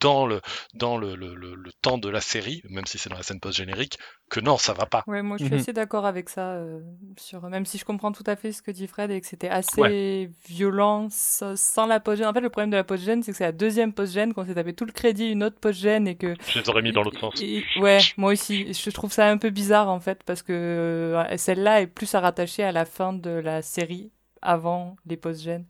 dans, 0.00 0.26
le, 0.26 0.40
dans 0.74 0.98
le, 0.98 1.14
le, 1.16 1.72
temps 1.82 1.98
de 1.98 2.08
la 2.08 2.20
série, 2.20 2.62
même 2.68 2.86
si 2.86 2.98
c'est 2.98 3.08
dans 3.08 3.16
la 3.16 3.22
scène 3.22 3.40
post-générique, 3.40 3.98
que 4.28 4.40
non, 4.40 4.56
ça 4.56 4.72
va 4.72 4.86
pas. 4.86 5.04
Ouais, 5.06 5.22
moi 5.22 5.36
je 5.38 5.44
suis 5.44 5.54
mhm. 5.54 5.60
assez 5.60 5.72
d'accord 5.72 6.04
avec 6.04 6.28
ça, 6.28 6.52
euh, 6.52 6.80
sur, 7.16 7.42
même 7.48 7.64
si 7.64 7.78
je 7.78 7.84
comprends 7.84 8.12
tout 8.12 8.24
à 8.26 8.36
fait 8.36 8.52
ce 8.52 8.60
que 8.60 8.70
dit 8.70 8.86
Fred 8.86 9.10
et 9.10 9.20
que 9.20 9.26
c'était 9.26 9.48
assez 9.48 10.30
violent 10.48 11.08
sans, 11.10 11.86
la 11.86 12.00
post-gène. 12.00 12.26
En 12.26 12.32
fait, 12.32 12.40
le 12.40 12.50
problème 12.50 12.70
de 12.70 12.76
la 12.76 12.84
post-gène, 12.84 13.22
c'est 13.22 13.32
que 13.32 13.38
c'est 13.38 13.44
la 13.44 13.52
deuxième 13.52 13.92
post-gène 13.92 14.34
qu'on 14.34 14.44
s'est 14.44 14.54
tapé 14.54 14.74
tout 14.74 14.84
le 14.84 14.92
crédit, 14.92 15.30
une 15.30 15.44
autre 15.44 15.58
post-gène 15.58 16.08
et 16.08 16.16
que. 16.16 16.34
Je 16.48 16.58
les 16.58 16.68
aurais 16.68 16.82
mis 16.82 16.92
dans 16.92 17.02
l'autre 17.02 17.20
sens. 17.20 17.34
ouais, 17.80 17.98
moi 18.16 18.32
aussi. 18.32 18.72
Je 18.72 18.90
trouve 18.90 19.12
ça 19.12 19.28
un 19.28 19.38
peu 19.38 19.50
bizarre 19.50 19.88
en 19.88 20.00
fait, 20.00 20.22
parce 20.24 20.42
que 20.42 20.52
euh, 20.52 21.36
celle-là 21.36 21.80
est 21.80 21.86
plus 21.86 22.14
à 22.14 22.20
rattacher 22.20 22.64
à 22.64 22.72
la 22.72 22.84
fin 22.84 23.12
de 23.12 23.30
la 23.30 23.62
série 23.62 24.10
avant 24.42 24.96
les 25.06 25.16
post-gènes. 25.16 25.66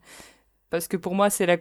Parce 0.69 0.87
que 0.87 0.97
pour 0.97 1.15
moi, 1.15 1.29
c'est 1.29 1.45
la. 1.45 1.57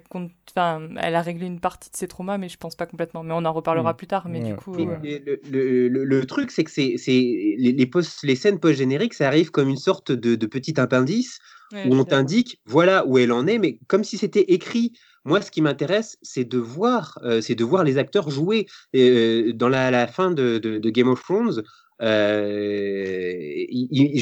Enfin, 0.51 0.89
elle 1.01 1.15
a 1.15 1.23
réglé 1.23 1.47
une 1.47 1.61
partie 1.61 1.91
de 1.91 1.97
ses 1.97 2.09
traumas, 2.09 2.39
mais 2.39 2.49
je 2.49 2.57
pense 2.57 2.75
pas 2.75 2.87
complètement. 2.87 3.23
Mais 3.23 3.35
on 3.35 3.45
en 3.45 3.53
reparlera 3.53 3.93
mm. 3.93 3.97
plus 3.97 4.07
tard. 4.07 4.29
Mais 4.29 4.41
du 4.41 4.57
coup. 4.57 4.75
Euh, 4.75 4.97
le, 5.05 5.89
le, 5.89 6.05
le, 6.05 6.27
truc, 6.27 6.51
c'est 6.51 6.65
que 6.65 6.71
c'est, 6.71 6.97
les, 7.07 7.73
les, 7.73 7.87
post, 7.87 8.25
les 8.25 8.35
scènes 8.35 8.59
post-génériques, 8.59 9.15
ça 9.15 9.29
arrive 9.29 9.51
comme 9.51 9.69
une 9.69 9.77
sorte 9.77 10.11
de, 10.11 10.35
de 10.35 10.47
petit 10.47 10.81
appendice 10.81 11.39
où 11.73 11.95
on 11.95 12.05
t'indique 12.05 12.61
voilà 12.65 13.07
où 13.07 13.19
elle 13.19 13.33
en 13.33 13.47
est, 13.47 13.59
mais 13.59 13.79
comme 13.89 14.05
si 14.05 14.19
c'était 14.19 14.53
écrit. 14.53 14.93
Moi, 15.25 15.41
ce 15.41 15.51
qui 15.51 15.61
m'intéresse, 15.61 16.19
c'est 16.23 16.45
de 16.45 16.57
voir, 16.57 17.19
euh, 17.25 17.41
c'est 17.41 17.57
de 17.57 17.65
voir 17.65 17.83
les 17.83 17.99
acteurs 17.99 18.31
jouer. 18.31 18.67
Euh, 18.95 19.53
dans 19.53 19.69
la, 19.69 19.91
la 19.91 20.07
fin 20.07 20.31
de, 20.31 20.59
de, 20.59 20.79
de, 20.79 20.91
Game 20.91 21.09
of 21.09 21.21
Thrones, 21.21 21.59
euh, 21.59 21.63
j'ai 22.01 23.67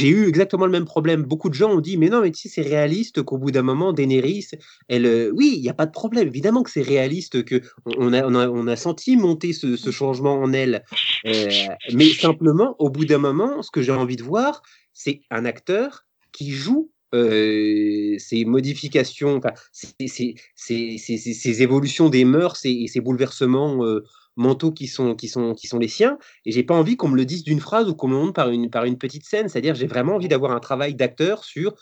eu 0.08 0.28
exactement 0.28 0.66
le 0.66 0.72
même 0.72 0.84
problème. 0.84 1.22
Beaucoup 1.22 1.48
de 1.48 1.54
gens 1.54 1.70
ont 1.70 1.80
dit, 1.80 1.96
mais 1.96 2.08
non, 2.08 2.20
mais 2.20 2.30
tu 2.30 2.42
sais, 2.42 2.48
c'est 2.48 2.68
réaliste 2.68 3.22
qu'au 3.22 3.38
bout 3.38 3.50
d'un 3.50 3.62
moment, 3.62 3.92
Daenerys, 3.92 4.48
elle, 4.88 5.06
euh, 5.06 5.32
oui, 5.34 5.54
il 5.56 5.62
n'y 5.62 5.68
a 5.68 5.74
pas 5.74 5.86
de 5.86 5.92
problème. 5.92 6.28
Évidemment 6.28 6.62
que 6.62 6.70
c'est 6.70 6.82
réaliste 6.82 7.44
que 7.44 7.60
on 7.84 8.12
a, 8.12 8.76
senti 8.76 9.16
monter 9.16 9.52
ce, 9.52 9.90
changement 9.90 10.40
en 10.40 10.52
elle. 10.52 10.84
Euh, 11.26 11.48
mais 11.92 12.08
simplement, 12.10 12.76
au 12.78 12.90
bout 12.90 13.04
d'un 13.04 13.18
moment, 13.18 13.62
ce 13.62 13.70
que 13.70 13.82
j'ai 13.82 13.92
envie 13.92 14.16
de 14.16 14.22
voir, 14.22 14.62
c'est 14.92 15.22
un 15.30 15.44
acteur 15.44 16.04
qui 16.32 16.50
joue 16.50 16.90
euh, 17.14 18.16
ces 18.18 18.44
modifications, 18.44 19.40
ces, 19.70 21.62
évolutions 21.62 22.08
des 22.08 22.24
mœurs 22.24 22.58
et, 22.64 22.88
ces 22.88 23.00
bouleversements 23.00 23.84
euh, 23.84 24.04
mentaux 24.36 24.72
qui 24.72 24.86
sont, 24.86 25.14
qui 25.14 25.28
sont, 25.28 25.54
qui 25.54 25.66
sont 25.66 25.78
les 25.78 25.88
siens. 25.88 26.18
Et 26.44 26.52
j'ai 26.52 26.62
pas 26.62 26.74
envie 26.74 26.96
qu'on 26.96 27.08
me 27.08 27.16
le 27.16 27.24
dise 27.24 27.44
d'une 27.44 27.60
phrase 27.60 27.88
ou 27.88 27.94
qu'on 27.94 28.08
me 28.08 28.16
montre 28.16 28.32
par 28.32 28.50
une, 28.50 28.70
par 28.70 28.84
une 28.84 28.98
petite 28.98 29.24
scène. 29.24 29.48
C'est-à-dire, 29.48 29.74
j'ai 29.74 29.86
vraiment 29.86 30.16
envie 30.16 30.28
d'avoir 30.28 30.52
un 30.52 30.60
travail 30.60 30.94
d'acteur 30.94 31.44
sur. 31.44 31.74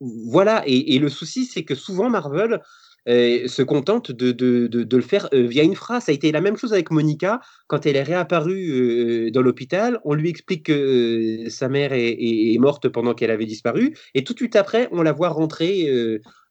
Voilà. 0.00 0.62
Et, 0.66 0.94
et, 0.94 0.98
le 0.98 1.08
souci, 1.08 1.44
c'est 1.44 1.64
que 1.64 1.74
souvent, 1.74 2.08
Marvel, 2.08 2.60
se 3.06 3.62
contente 3.62 4.10
de, 4.10 4.32
de, 4.32 4.66
de, 4.66 4.96
le 4.96 5.02
faire 5.02 5.28
via 5.32 5.62
une 5.62 5.76
phrase. 5.76 6.04
Ça 6.04 6.12
a 6.12 6.14
été 6.14 6.32
la 6.32 6.40
même 6.40 6.56
chose 6.56 6.72
avec 6.72 6.90
Monica 6.90 7.40
quand 7.68 7.86
elle 7.86 7.96
est 7.96 8.02
réapparue 8.02 9.30
dans 9.30 9.42
l'hôpital. 9.42 10.00
On 10.04 10.14
lui 10.14 10.28
explique 10.28 10.66
que 10.66 11.48
sa 11.48 11.68
mère 11.68 11.92
est, 11.92 12.16
est, 12.18 12.58
morte 12.58 12.88
pendant 12.88 13.14
qu'elle 13.14 13.30
avait 13.30 13.46
disparu, 13.46 13.96
et 14.14 14.24
tout 14.24 14.32
de 14.32 14.38
suite 14.38 14.56
après, 14.56 14.88
on 14.90 15.02
la 15.02 15.12
voit 15.12 15.28
rentrer 15.28 15.88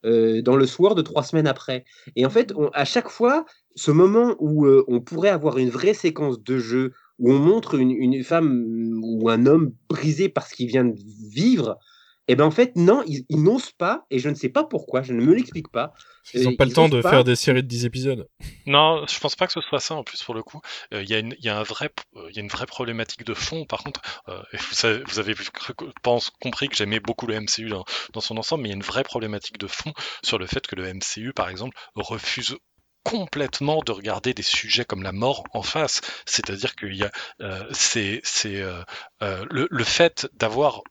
dans 0.03 0.55
le 0.55 0.65
soir 0.65 0.95
de 0.95 1.01
trois 1.01 1.23
semaines 1.23 1.47
après. 1.47 1.83
Et 2.15 2.25
en 2.25 2.29
fait, 2.29 2.53
à 2.73 2.85
chaque 2.85 3.09
fois, 3.09 3.45
ce 3.75 3.91
moment 3.91 4.35
où 4.39 4.67
on 4.87 5.01
pourrait 5.01 5.29
avoir 5.29 5.57
une 5.57 5.69
vraie 5.69 5.93
séquence 5.93 6.41
de 6.41 6.57
jeu 6.57 6.93
où 7.19 7.31
on 7.31 7.39
montre 7.39 7.75
une, 7.75 7.91
une 7.91 8.23
femme 8.23 8.99
ou 9.03 9.29
un 9.29 9.45
homme 9.45 9.73
brisé 9.89 10.29
parce 10.29 10.51
qu'il 10.51 10.67
vient 10.67 10.85
de 10.85 10.95
vivre, 11.29 11.77
et 12.27 12.31
eh 12.31 12.35
ben 12.35 12.45
en 12.45 12.51
fait, 12.51 12.75
non, 12.75 13.03
ils, 13.05 13.23
n'osent 13.29 13.71
pas, 13.71 14.07
et 14.09 14.17
je 14.17 14.29
ne 14.29 14.33
sais 14.33 14.49
pas 14.49 14.63
pourquoi, 14.63 15.03
je 15.03 15.13
ne 15.13 15.21
me 15.21 15.35
l'explique 15.35 15.67
pas. 15.67 15.93
Ils 16.33 16.45
n'ont 16.45 16.55
pas 16.55 16.65
le 16.65 16.71
temps 16.71 16.89
de 16.89 16.99
faire 17.03 17.23
des 17.23 17.35
séries 17.35 17.61
de 17.61 17.67
10 17.67 17.85
épisodes. 17.85 18.27
Non, 18.65 19.05
je 19.07 19.19
pense 19.19 19.35
pas 19.35 19.45
que 19.45 19.53
ce 19.53 19.61
soit 19.61 19.79
ça 19.79 19.93
en 19.93 20.03
plus 20.03 20.23
pour 20.23 20.33
le 20.33 20.41
coup. 20.41 20.59
Euh, 20.91 21.03
il 21.03 21.09
y, 21.09 21.13
a 21.13 21.19
une, 21.19 21.35
y, 21.39 21.49
a 21.49 21.59
un 21.59 21.61
vrai, 21.61 21.91
euh, 22.15 22.31
y 22.31 22.39
a 22.39 22.41
une 22.41 22.47
vraie 22.47 22.65
problématique 22.65 23.23
de 23.25 23.35
fond 23.35 23.65
par 23.65 23.83
contre. 23.83 24.01
Euh, 24.27 24.41
vous, 24.53 24.85
avez, 24.87 25.03
vous 25.03 25.19
avez 25.19 25.35
pense, 26.01 26.31
compris 26.41 26.67
que 26.67 26.75
j'aimais 26.75 26.99
beaucoup 26.99 27.27
le 27.27 27.39
MCU 27.39 27.69
dans, 27.69 27.85
dans 28.13 28.21
son 28.21 28.37
ensemble, 28.37 28.63
mais 28.63 28.69
il 28.69 28.71
y 28.71 28.73
a 28.73 28.77
une 28.77 28.81
vraie 28.81 29.03
problématique 29.03 29.59
de 29.59 29.67
fond 29.67 29.93
sur 30.23 30.39
le 30.39 30.47
fait 30.47 30.65
que 30.65 30.75
le 30.75 30.91
MCU 30.91 31.31
par 31.31 31.49
exemple 31.49 31.77
refuse 31.93 32.57
complètement 33.05 33.83
de 33.83 33.91
regarder 33.91 34.33
des 34.33 34.43
sujets 34.43 34.83
comme 34.83 35.03
la 35.03 35.13
mort 35.13 35.43
en 35.53 35.61
face. 35.61 36.01
C'est-à-dire 36.25 36.73
a, 37.03 37.11
euh, 37.41 37.63
c'est, 37.71 38.21
euh, 38.45 38.83
euh, 39.21 39.45
le, 39.49 39.67
le, 39.69 39.83
fait 39.83 40.27
d'avoir 40.33 40.81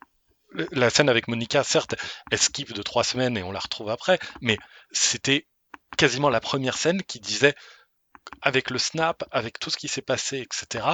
la 0.71 0.89
scène 0.89 1.09
avec 1.09 1.27
Monica, 1.27 1.65
certes, 1.65 1.97
esquive 2.31 2.73
de 2.73 2.83
trois 2.83 3.03
semaines 3.03 3.37
et 3.37 3.43
on 3.43 3.51
la 3.51 3.59
retrouve 3.59 3.91
après, 3.91 4.21
mais 4.41 4.57
c'était 4.93 5.49
quasiment 5.99 6.31
la 6.31 6.41
première 6.41 6.79
scène 6.79 7.03
qui 7.03 7.19
disait 7.19 7.57
avec 8.41 8.71
le 8.71 8.79
snap, 8.79 9.25
avec 9.33 9.59
tout 9.59 9.69
ce 9.71 9.77
qui 9.77 9.89
s'est 9.89 10.01
passé, 10.01 10.39
etc., 10.39 10.87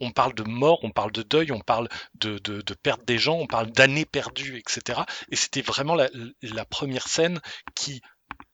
on 0.00 0.10
parle 0.10 0.34
de 0.34 0.42
mort, 0.42 0.80
on 0.82 0.90
parle 0.90 1.12
de 1.12 1.22
deuil, 1.22 1.52
on 1.52 1.60
parle 1.60 1.88
de, 2.14 2.38
de, 2.38 2.62
de 2.62 2.74
perte 2.74 3.04
des 3.04 3.18
gens, 3.18 3.36
on 3.36 3.46
parle 3.46 3.70
d'années 3.70 4.06
perdues, 4.06 4.58
etc. 4.58 5.02
Et 5.30 5.36
c'était 5.36 5.62
vraiment 5.62 5.94
la, 5.94 6.64
première 6.64 7.06
scène 7.06 7.40
qui 7.74 8.00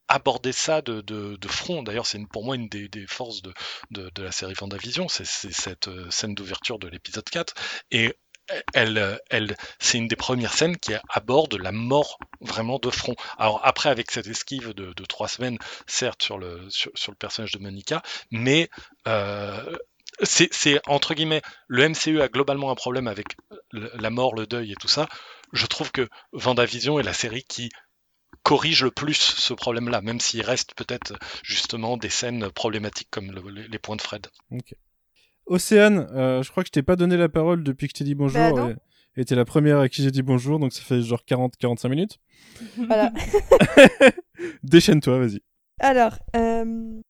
abordait 0.09 0.53
ça 0.53 0.83
de, 0.83 1.49
front. 1.49 1.83
D'ailleurs, 1.83 2.07
c'est 2.07 2.25
pour 2.27 2.45
moi 2.45 2.57
une 2.57 2.69
des, 2.69 3.07
forces 3.07 3.43
de, 3.43 4.11
la 4.19 4.33
série 4.33 4.55
Vendavision, 4.55 5.09
c'est 5.09 5.27
cette 5.27 5.89
euh, 5.89 6.11
scène 6.11 6.35
d'ouverture 6.35 6.79
de 6.79 6.89
l'épisode 6.89 7.29
4. 7.29 7.55
Et 7.91 8.15
elle, 8.75 9.57
c'est 9.81 9.99
une 9.99 10.09
des 10.09 10.17
premières 10.17 10.53
scènes 10.53 10.77
qui 10.77 10.93
aborde 11.09 11.55
la 11.55 11.73
mort 11.73 12.19
vraiment 12.41 12.79
de 12.79 12.91
front. 12.91 13.17
Alors 13.39 13.61
après, 13.65 13.89
avec 13.89 14.11
cette 14.11 14.27
esquive 14.27 14.73
de, 14.73 14.93
trois 15.05 15.29
semaines, 15.29 15.59
certes 15.87 16.23
sur 16.23 16.39
le, 16.39 16.69
sur, 16.71 16.93
le 17.09 17.17
personnage 17.17 17.53
de 17.53 17.59
Monica, 17.59 18.03
mais 18.31 18.69
euh, 19.09 19.77
c'est 20.23 20.81
entre 20.87 21.15
guillemets, 21.15 21.43
le 21.67 21.89
MCU 21.89 22.21
a 22.21 22.29
globalement 22.29 22.71
un 22.71 22.75
problème 22.75 23.09
avec 23.09 23.37
la 23.73 24.11
mort, 24.11 24.35
le 24.35 24.47
deuil 24.47 24.73
et 24.73 24.77
tout 24.77 24.89
ça. 24.89 25.09
Je 25.53 25.67
trouve 25.67 25.93
que 25.93 26.09
Vendavision 26.33 26.99
est 26.99 27.05
la 27.05 27.13
série 27.13 27.45
qui 27.45 27.71
corrige 28.43 28.85
le 28.85 28.91
plus 28.91 29.15
ce 29.15 29.55
problème-là, 29.55 30.01
même 30.01 30.21
s'il 30.21 30.43
reste 30.43 30.75
peut-être 30.75 31.19
justement 31.43 31.97
des 31.97 32.09
scènes 32.09 32.51
problématiques 32.51 33.09
comme 33.11 33.33
les 33.71 33.79
points 33.79 33.97
de 33.97 34.03
Fred. 34.03 34.27
Océane, 35.47 36.09
euh, 36.13 36.43
je 36.43 36.51
crois 36.51 36.63
que 36.63 36.69
je 36.69 36.73
t'ai 36.73 36.83
pas 36.83 36.97
donné 36.97 37.17
la 37.17 37.29
parole 37.29 37.63
depuis 37.63 37.87
que 37.87 37.93
je 37.95 37.99
t'ai 37.99 38.05
dit 38.05 38.15
bonjour. 38.15 38.55
Bah, 38.55 38.71
et 39.17 39.25
t'es 39.25 39.35
la 39.35 39.45
première 39.45 39.79
à 39.79 39.89
qui 39.89 40.03
j'ai 40.03 40.11
dit 40.11 40.23
bonjour, 40.23 40.59
donc 40.59 40.73
ça 40.73 40.83
fait 40.83 41.01
genre 41.01 41.23
40-45 41.27 41.89
minutes. 41.89 42.19
Voilà. 42.77 43.13
Déchaîne-toi, 44.63 45.19
vas-y. 45.19 45.41
Alors, 45.79 46.19
euh, 46.35 47.01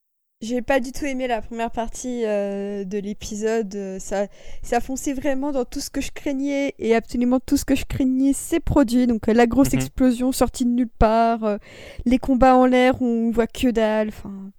j'ai 0.41 0.61
pas 0.61 0.79
du 0.79 0.91
tout 0.91 1.05
aimé 1.05 1.27
la 1.27 1.41
première 1.41 1.71
partie 1.71 2.23
euh, 2.25 2.83
de 2.83 2.97
l'épisode. 2.99 3.97
Ça, 3.99 4.27
ça 4.61 4.79
fonçait 4.79 5.13
vraiment 5.13 5.51
dans 5.51 5.65
tout 5.65 5.79
ce 5.79 5.89
que 5.89 6.01
je 6.01 6.11
craignais 6.11 6.75
et 6.77 6.95
absolument 6.95 7.39
tout 7.39 7.57
ce 7.57 7.65
que 7.65 7.75
je 7.75 7.85
craignais 7.85 8.33
s'est 8.33 8.59
produit. 8.59 9.07
Donc 9.07 9.27
la 9.27 9.47
grosse 9.47 9.73
mhm. 9.73 9.79
explosion 9.79 10.31
sortie 10.31 10.65
de 10.65 10.69
nulle 10.69 10.89
part, 10.89 11.57
les 12.05 12.19
combats 12.19 12.55
en 12.55 12.65
l'air 12.65 13.01
où 13.01 13.05
on 13.05 13.31
voit 13.31 13.47
que 13.47 13.69
dalle. 13.69 14.09
Enfin, 14.09 14.51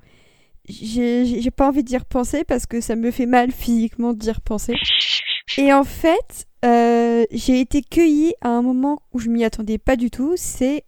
j'ai 0.68 1.50
pas 1.50 1.68
envie 1.68 1.84
d'y 1.84 1.96
repenser 1.96 2.44
parce 2.44 2.66
que 2.66 2.80
ça 2.80 2.96
me 2.96 3.10
fait 3.10 3.26
mal 3.26 3.52
physiquement 3.52 4.12
d'y 4.12 4.30
repenser. 4.30 4.74
Et 5.56 5.72
en 5.72 5.84
fait, 5.84 6.46
euh, 6.64 7.24
j'ai 7.30 7.60
été 7.60 7.82
cueillie 7.82 8.34
à 8.40 8.48
un 8.48 8.62
moment 8.62 9.00
où 9.12 9.18
je 9.18 9.28
m'y 9.28 9.44
attendais 9.44 9.78
pas 9.78 9.96
du 9.96 10.10
tout. 10.10 10.34
C'est 10.36 10.84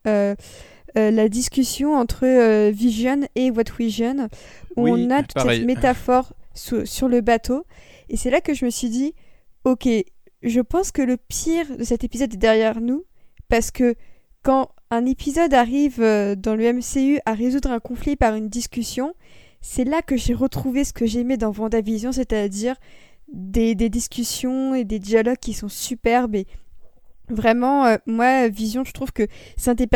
euh, 0.97 1.09
euh, 1.09 1.11
la 1.11 1.29
discussion 1.29 1.95
entre 1.95 2.71
Vision 2.71 3.21
et 3.35 3.51
What 3.51 3.65
Vision, 3.79 4.29
où 4.77 4.89
on 4.89 5.11
a 5.11 5.23
toute 5.23 5.41
cette 5.41 5.65
métaphore 5.65 6.33
sur 6.55 7.09
le 7.09 7.21
bateau. 7.21 7.65
Et 8.09 8.17
c'est 8.17 8.31
là 8.31 8.41
que 8.41 8.55
je 8.55 8.65
me 8.65 8.71
suis 8.71 8.89
dit, 8.89 9.15
ok, 9.65 9.89
je 10.43 10.61
pense 10.61 10.91
que 10.91 11.03
le 11.03 11.17
pire 11.17 11.77
de 11.77 11.85
cet 11.85 12.05
épisode 12.05 12.33
est 12.35 12.39
derrière 12.39 12.81
nous, 12.81 13.05
parce 13.49 13.71
que 13.71 13.95
quand 14.43 14.71
un 14.91 15.07
épisode 15.07 15.55
arrive 15.55 16.01
dans 16.01 16.57
le 16.57 16.73
MCU 16.73 17.21
à 17.27 17.35
résoudre 17.35 17.71
un 17.71 17.81
conflit 17.81 18.17
par 18.17 18.35
une 18.35 18.49
discussion, 18.49 19.15
c'est 19.61 19.85
là 19.85 20.03
que 20.03 20.17
j'ai 20.17 20.35
retrouvé 20.35 20.85
ce 20.85 20.93
que 20.93 21.07
j'aimais 21.07 21.37
dans 21.37 21.51
Vendavision, 21.51 22.13
c'est-à-dire 22.13 22.77
des, 23.33 23.75
discussions 23.75 24.75
et 24.75 24.85
des 24.85 24.99
dialogues 24.99 25.39
qui 25.39 25.53
sont 25.53 25.69
superbes 25.69 26.35
et 26.35 26.47
Vraiment, 27.31 27.87
euh, 27.87 27.97
moi, 28.07 28.49
Vision, 28.49 28.85
je 28.85 28.93
trouve 28.93 29.13
que 29.13 29.27
c'est 29.57 29.71
un, 29.71 29.75
des 29.75 29.89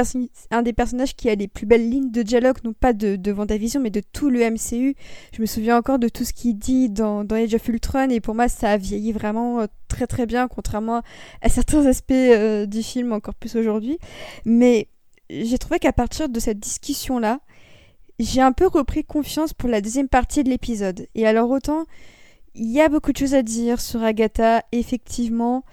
un 0.51 0.63
des 0.63 0.73
personnages 0.73 1.17
qui 1.17 1.29
a 1.29 1.35
les 1.35 1.49
plus 1.49 1.67
belles 1.67 1.89
lignes 1.89 2.11
de 2.11 2.23
dialogue, 2.23 2.59
non 2.65 2.73
pas 2.73 2.93
de, 2.93 3.17
de 3.17 3.33
Vendavision, 3.33 3.81
mais 3.81 3.91
de 3.91 4.01
tout 4.13 4.31
le 4.31 4.49
MCU. 4.49 4.95
Je 5.33 5.41
me 5.41 5.47
souviens 5.47 5.77
encore 5.77 5.99
de 5.99 6.09
tout 6.09 6.25
ce 6.25 6.33
qu'il 6.33 6.57
dit 6.57 6.89
dans, 6.91 7.25
dans, 7.25 7.37
Age 7.37 7.55
of 7.55 7.69
Ultron, 7.69 8.09
et 8.11 8.21
pour 8.21 8.35
moi, 8.35 8.49
ça 8.49 8.71
a 8.71 8.77
vieilli 8.77 9.13
vraiment 9.13 9.61
euh, 9.61 9.67
très 9.89 10.07
très 10.07 10.27
bien, 10.27 10.47
contrairement 10.47 11.03
à 11.43 11.49
certains 11.49 11.85
aspects 11.87 12.13
euh, 12.13 12.67
du 12.67 12.83
film, 12.83 13.13
encore 13.13 13.35
plus 13.35 13.57
aujourd'hui. 13.57 13.99
Mais 14.45 14.89
j'ai 15.29 15.59
trouvé 15.59 15.79
qu'à 15.79 15.93
partir 15.93 16.29
de 16.29 16.39
cette 16.39 16.61
discussion-là, 16.61 17.41
j'ai 18.21 18.41
un 18.41 18.53
peu 18.53 18.69
repris 18.69 19.05
confiance 19.05 19.53
pour 19.53 19.69
la 19.69 19.81
deuxième 19.81 20.09
partie 20.09 20.45
de 20.45 20.51
l'épisode. 20.51 21.09
Et 21.17 21.27
alors 21.27 21.51
autant, 21.51 21.85
il 22.57 22.71
y 22.71 22.81
a 22.81 22.89
beaucoup 22.89 23.13
de 23.13 23.17
choses 23.17 23.35
à 23.35 23.43
dire 23.43 23.81
sur 23.81 24.03
Agatha, 24.03 24.63
effectivement. 24.71 25.65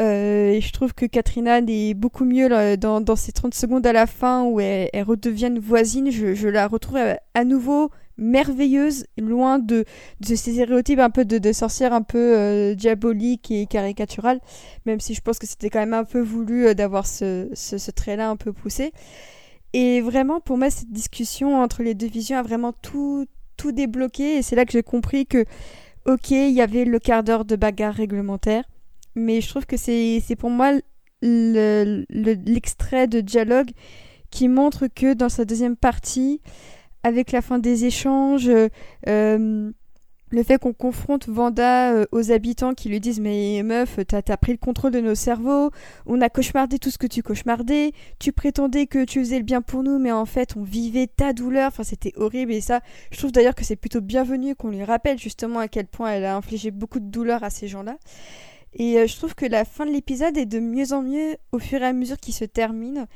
Euh, 0.00 0.52
et 0.52 0.60
je 0.60 0.72
trouve 0.72 0.94
que 0.94 1.04
Katrina 1.04 1.58
est 1.58 1.94
beaucoup 1.94 2.24
mieux 2.24 2.48
dans, 2.78 3.00
dans, 3.00 3.16
ces 3.16 3.32
30 3.32 3.54
secondes 3.54 3.86
à 3.86 3.92
la 3.92 4.06
fin 4.06 4.44
où 4.44 4.58
elle, 4.60 4.88
redevient 5.02 5.52
voisine. 5.60 6.10
Je, 6.10 6.48
la 6.48 6.66
retrouve 6.66 6.98
à, 7.34 7.44
nouveau 7.44 7.90
merveilleuse, 8.16 9.06
loin 9.18 9.58
de, 9.58 9.84
de 10.20 10.34
ces 10.34 10.52
stéréotypes 10.52 10.98
un 10.98 11.10
peu 11.10 11.24
de, 11.24 11.52
sorcière 11.52 11.92
un 11.92 12.02
peu 12.02 12.38
euh, 12.38 12.74
diabolique 12.74 13.50
et 13.50 13.66
caricaturale, 13.66 14.40
même 14.86 15.00
si 15.00 15.14
je 15.14 15.20
pense 15.20 15.38
que 15.38 15.46
c'était 15.46 15.70
quand 15.70 15.80
même 15.80 15.94
un 15.94 16.04
peu 16.04 16.20
voulu 16.20 16.66
euh, 16.66 16.74
d'avoir 16.74 17.06
ce, 17.06 17.48
ce, 17.54 17.76
ce 17.76 17.90
trait-là 17.90 18.28
un 18.30 18.36
peu 18.36 18.52
poussé. 18.52 18.92
Et 19.72 20.00
vraiment, 20.00 20.40
pour 20.40 20.56
moi, 20.56 20.70
cette 20.70 20.90
discussion 20.90 21.60
entre 21.60 21.82
les 21.82 21.94
deux 21.94 22.08
visions 22.08 22.38
a 22.38 22.42
vraiment 22.42 22.72
tout, 22.72 23.26
tout 23.56 23.72
débloqué. 23.72 24.38
Et 24.38 24.42
c'est 24.42 24.56
là 24.56 24.64
que 24.64 24.72
j'ai 24.72 24.82
compris 24.82 25.26
que, 25.26 25.44
ok, 26.10 26.30
il 26.30 26.52
y 26.52 26.60
avait 26.60 26.84
le 26.84 26.98
quart 26.98 27.22
d'heure 27.22 27.44
de 27.44 27.56
bagarre 27.56 27.94
réglementaire. 27.94 28.64
Mais 29.14 29.40
je 29.40 29.48
trouve 29.48 29.66
que 29.66 29.76
c'est 29.76 30.36
pour 30.38 30.50
moi 30.50 30.72
l'extrait 31.22 33.06
de 33.06 33.20
dialogue 33.20 33.70
qui 34.30 34.48
montre 34.48 34.86
que 34.86 35.14
dans 35.14 35.28
sa 35.28 35.44
deuxième 35.44 35.76
partie, 35.76 36.40
avec 37.02 37.32
la 37.32 37.42
fin 37.42 37.58
des 37.58 37.84
échanges, 37.84 38.50
euh, 39.08 39.70
le 40.30 40.42
fait 40.42 40.58
qu'on 40.58 40.72
confronte 40.72 41.28
Vanda 41.28 41.92
euh, 41.92 42.06
aux 42.12 42.32
habitants 42.32 42.74
qui 42.74 42.88
lui 42.88 43.00
disent 43.00 43.20
mais 43.20 43.62
meuf 43.64 43.98
t'as 44.06 44.22
as 44.26 44.36
pris 44.36 44.52
le 44.52 44.58
contrôle 44.58 44.92
de 44.92 45.00
nos 45.00 45.14
cerveaux 45.14 45.70
on 46.06 46.20
a 46.20 46.28
cauchemardé 46.28 46.78
tout 46.78 46.90
ce 46.90 46.98
que 46.98 47.06
tu 47.06 47.22
cauchemardais 47.22 47.92
tu 48.18 48.32
prétendais 48.32 48.86
que 48.86 49.04
tu 49.04 49.20
faisais 49.20 49.38
le 49.38 49.44
bien 49.44 49.62
pour 49.62 49.82
nous 49.82 49.98
mais 49.98 50.12
en 50.12 50.26
fait 50.26 50.56
on 50.56 50.62
vivait 50.62 51.06
ta 51.06 51.32
douleur. 51.32 51.68
Enfin 51.68 51.84
c'était 51.84 52.12
horrible. 52.16 52.52
Et 52.52 52.60
ça 52.60 52.80
je 53.10 53.18
trouve 53.18 53.32
d'ailleurs 53.32 53.54
que 53.54 53.64
c'est 53.64 53.76
plutôt 53.76 54.00
bienvenu 54.00 54.54
qu'on 54.54 54.70
lui 54.70 54.84
rappelle 54.84 55.18
justement 55.18 55.58
à 55.60 55.68
quel 55.68 55.86
point 55.86 56.10
elle 56.10 56.24
a 56.24 56.36
infligé 56.36 56.70
beaucoup 56.70 57.00
de 57.00 57.10
douleur 57.10 57.44
à 57.44 57.50
ces 57.50 57.68
gens-là. 57.68 57.96
Et 58.74 58.98
euh, 58.98 59.06
je 59.06 59.16
trouve 59.16 59.34
que 59.34 59.46
la 59.46 59.64
fin 59.64 59.84
de 59.84 59.90
l'épisode 59.90 60.36
est 60.36 60.46
de 60.46 60.60
mieux 60.60 60.92
en 60.92 61.02
mieux 61.02 61.36
au 61.52 61.58
fur 61.58 61.82
et 61.82 61.86
à 61.86 61.92
mesure 61.92 62.18
qu'il 62.18 62.34
se 62.34 62.44
termine. 62.44 63.06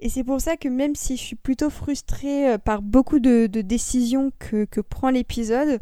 Et 0.00 0.08
c'est 0.08 0.24
pour 0.24 0.40
ça 0.40 0.56
que 0.56 0.68
même 0.68 0.94
si 0.94 1.16
je 1.16 1.22
suis 1.22 1.36
plutôt 1.36 1.70
frustrée 1.70 2.48
euh, 2.48 2.58
par 2.58 2.82
beaucoup 2.82 3.20
de, 3.20 3.46
décisions 3.46 4.32
que, 4.38 4.64
que 4.64 4.80
prend 4.80 5.10
l'épisode 5.10 5.80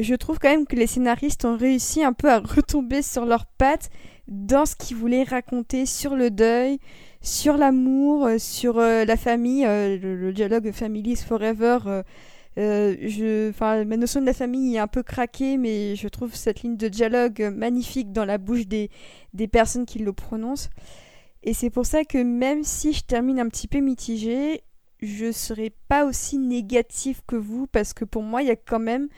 je 0.00 0.14
trouve 0.14 0.38
quand 0.38 0.50
même 0.50 0.66
que 0.66 0.76
les 0.76 0.86
scénaristes 0.86 1.44
ont 1.44 1.56
réussi 1.56 2.02
un 2.04 2.12
peu 2.12 2.30
à 2.30 2.38
retomber 2.38 3.02
sur 3.02 3.24
leurs 3.24 3.46
pattes 3.46 3.90
dans 4.28 4.66
ce 4.66 4.74
qu'ils 4.74 4.96
voulaient 4.96 5.22
raconter 5.22 5.86
sur 5.86 6.16
le 6.16 6.30
deuil, 6.30 6.78
sur 7.20 7.56
l'amour, 7.56 8.26
euh, 8.26 8.38
sur 8.38 8.78
euh, 8.78 9.04
la 9.04 9.16
famille, 9.16 9.64
euh, 9.66 9.98
le, 9.98 10.32
dialogue 10.32 10.72
Families 10.72 11.16
Forever. 11.16 12.02
je, 12.56 13.84
ma 13.84 13.96
notion 13.96 14.20
de 14.20 14.26
la 14.26 14.32
famille 14.32 14.76
est 14.76 14.78
un 14.78 14.86
peu 14.86 15.02
craquée, 15.02 15.56
mais 15.56 15.96
je 15.96 16.08
trouve 16.08 16.34
cette 16.34 16.62
ligne 16.62 16.76
de 16.76 16.88
dialogue 16.88 17.52
magnifique 17.54 18.12
dans 18.12 18.24
la 18.24 18.38
bouche 18.38 18.66
des, 18.66 18.90
des 19.34 19.48
personnes 19.48 19.86
qui 19.86 19.98
le 19.98 20.12
prononcent. 20.12 20.70
Et 21.42 21.54
c'est 21.54 21.70
pour 21.70 21.86
ça 21.86 22.04
que 22.04 22.18
même 22.18 22.64
si 22.64 22.92
je 22.92 23.04
termine 23.04 23.38
un 23.38 23.48
petit 23.48 23.68
peu 23.68 23.78
mitigée, 23.78 24.62
je 25.00 25.30
serai 25.30 25.72
pas 25.88 26.04
aussi 26.04 26.38
négatif 26.38 27.20
que 27.26 27.36
vous 27.36 27.66
parce 27.66 27.92
que 27.92 28.04
pour 28.04 28.22
moi, 28.22 28.42
il 28.42 28.48
y 28.48 28.50
a 28.50 28.56
quand 28.56 28.80
même 28.80 29.08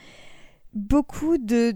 beaucoup 0.74 1.38
de, 1.38 1.72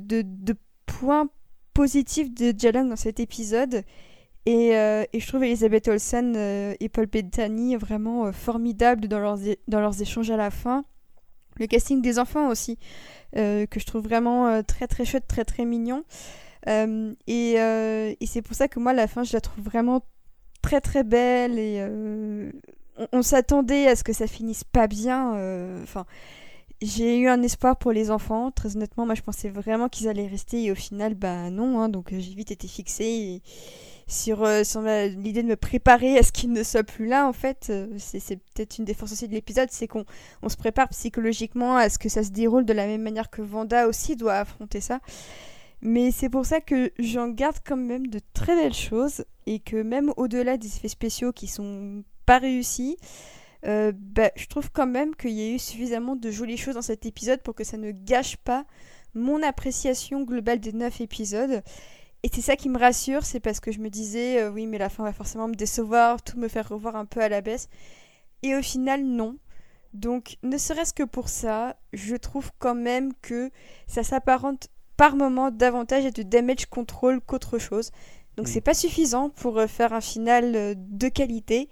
points 0.86 1.28
positifs 1.74 2.32
de 2.32 2.53
dialogue 2.53 2.88
dans 2.88 2.97
cet 2.97 3.20
épisode. 3.20 3.84
Et, 4.45 4.76
euh, 4.76 5.05
je 5.14 5.26
trouve 5.26 5.45
Elisabeth 5.45 5.88
Olsen 5.88 6.34
euh, 6.36 6.74
et 6.80 6.88
Paul 6.88 7.07
Bettany 7.07 7.76
vraiment 7.76 8.26
euh, 8.26 8.32
formidables 8.32 9.07
dans 9.07 9.20
leurs, 9.20 10.03
échanges 10.03 10.30
à 10.30 10.36
la 10.36 10.51
fin. 10.51 10.84
Le 11.57 11.66
casting 11.66 12.03
des 12.03 12.18
enfants 12.18 12.49
aussi, 12.49 12.78
que 13.34 13.66
je 13.76 13.84
trouve 13.84 14.03
vraiment 14.03 14.62
très 14.62 14.86
très 14.86 15.05
chouette, 15.05 15.28
très 15.28 15.45
très 15.45 15.66
mignon. 15.66 16.03
et, 16.66 18.16
c'est 18.26 18.43
pour 18.43 18.57
ça 18.57 18.68
que 18.68 18.80
moi, 18.80 18.95
la 18.95 19.07
fin, 19.07 19.22
je 19.22 19.34
la 19.34 19.40
trouve 19.43 19.62
vraiment 19.62 20.01
très 20.62 20.80
très 20.80 21.05
belle 21.05 21.59
et 21.59 21.86
on, 23.12 23.20
s'attendait 23.20 23.86
à 23.86 23.97
ce 23.97 24.03
que 24.03 24.14
ça 24.14 24.26
finisse 24.26 24.64
pas 24.64 24.86
bien. 24.86 25.32
Enfin, 25.82 26.07
j'ai 26.83 27.18
eu 27.18 27.28
un 27.28 27.43
espoir 27.43 27.76
pour 27.76 27.93
les 27.93 28.11
enfants. 28.11 28.51
Très 28.51 28.76
honnêtement, 28.76 29.07
moi, 29.07 29.14
je 29.14 29.22
pensais 29.22 29.49
vraiment 29.49 29.89
qu'ils 29.89 30.09
allaient 30.09 30.26
rester 30.26 30.64
et 30.64 30.72
au 30.72 30.74
final, 30.74 31.14
bah 31.14 31.51
non. 31.51 31.80
Hein, 31.80 31.89
donc, 31.89 32.11
j'ai 32.11 32.35
vite 32.35 32.51
été 32.51 32.66
fixée 32.68 33.41
sur, 34.07 34.45
euh, 34.45 34.62
l'idée 35.09 35.43
de 35.43 35.49
me 35.49 35.57
préparer 35.57 36.18
à 36.18 36.22
ce 36.22 36.33
qu'ils 36.33 36.53
ne 36.53 36.62
soient 36.62 36.83
plus 36.83 37.07
là. 37.07 37.26
En 37.26 37.33
fait, 37.33 37.68
euh, 37.70 37.87
c'est 37.99 38.37
peut-être 38.37 38.78
une 38.78 38.85
défense 38.85 39.12
aussi 39.12 39.28
de 39.28 39.33
l'épisode, 39.33 39.68
c'est 39.70 39.87
qu'on 39.87 40.05
on 40.43 40.49
se 40.49 40.57
prépare 40.57 40.89
psychologiquement 40.89 41.76
à 41.76 41.89
ce 41.89 41.99
que 41.99 42.09
ça 42.09 42.22
se 42.22 42.30
déroule 42.30 42.64
de 42.64 42.72
la 42.72 42.87
même 42.87 43.03
manière 43.03 43.30
que 43.30 43.43
Vanda 43.43 43.89
aussi 43.89 44.16
doit 44.16 44.35
affronter 44.35 44.80
ça. 44.80 45.01
Mais 45.80 46.11
c'est 46.12 46.28
pour 46.28 46.47
ça 46.47 46.61
que 46.61 46.93
j'en 46.99 47.28
garde 47.28 47.57
quand 47.64 47.76
même 47.76 48.07
de 48.07 48.20
très 48.35 48.55
belles 48.55 48.74
choses 48.74 49.24
et 49.47 49.59
que 49.59 49.83
même 49.83 50.12
au-delà 50.16 50.57
des 50.57 50.68
effets 50.68 50.89
spéciaux 50.89 51.33
qui 51.33 51.49
sont 51.49 52.05
pas 52.24 52.39
réussi. 52.39 52.97
Euh, 53.65 53.93
bah, 53.95 54.31
je 54.35 54.47
trouve 54.47 54.71
quand 54.73 54.87
même 54.87 55.15
qu'il 55.15 55.31
y 55.31 55.43
a 55.43 55.55
eu 55.55 55.59
suffisamment 55.59 56.17
de 56.17 56.31
jolies 56.31 56.57
choses 56.57 56.75
dans 56.75 56.83
cet 56.83 57.07
épisode 57.07 57.41
pour 57.43 57.55
que 57.55 57.65
ça 57.65 57.77
ne 57.77 57.93
gâche 57.93 58.37
pas 58.37 58.65
mon 59.15 59.43
appréciation 59.43 60.23
globale 60.23 60.59
des 60.59 60.73
9 60.73 61.01
épisodes. 61.01 61.63
Et 62.25 62.31
c'est 62.33 62.41
ça 62.41 62.57
qui 62.57 62.69
me 62.69 62.79
rassure, 62.79 63.25
c'est 63.25 63.41
parce 63.41 63.61
que 63.61 63.73
je 63.73 63.81
me 63.81 63.91
disais, 63.91 64.43
euh, 64.43 64.51
oui, 64.51 64.67
mais 64.67 64.79
la 64.79 64.89
fin 64.89 65.03
va 65.03 65.13
forcément 65.13 65.49
me 65.49 65.55
décevoir, 65.55 66.23
tout 66.23 66.39
me 66.39 66.49
faire 66.49 66.69
revoir 66.69 66.97
un 66.97 67.05
peu 67.05 67.21
à 67.21 67.29
la 67.29 67.41
baisse. 67.41 67.69
Et 68.43 68.55
au 68.55 68.63
final, 68.63 69.05
non. 69.05 69.39
Donc, 69.93 70.39
ne 70.43 70.57
serait-ce 70.57 70.95
que 70.95 71.03
pour 71.03 71.29
ça, 71.29 71.77
je 71.93 72.17
trouve 72.17 72.51
quand 72.59 72.75
même 72.75 73.13
que 73.23 73.51
ça 73.87 74.03
s'apparente 74.03 74.69
par 74.97 75.17
moment 75.17 75.51
davantage 75.51 76.07
à 76.07 76.11
du 76.11 76.25
damage 76.25 76.67
control 76.67 77.21
qu'autre 77.21 77.59
chose. 77.59 77.91
Donc, 78.37 78.49
c'est 78.49 78.61
pas 78.61 78.75
suffisant 78.75 79.29
pour 79.29 79.59
euh, 79.59 79.67
faire 79.67 79.93
un 79.93 80.01
final 80.01 80.77
de 80.77 81.09
qualité 81.09 81.69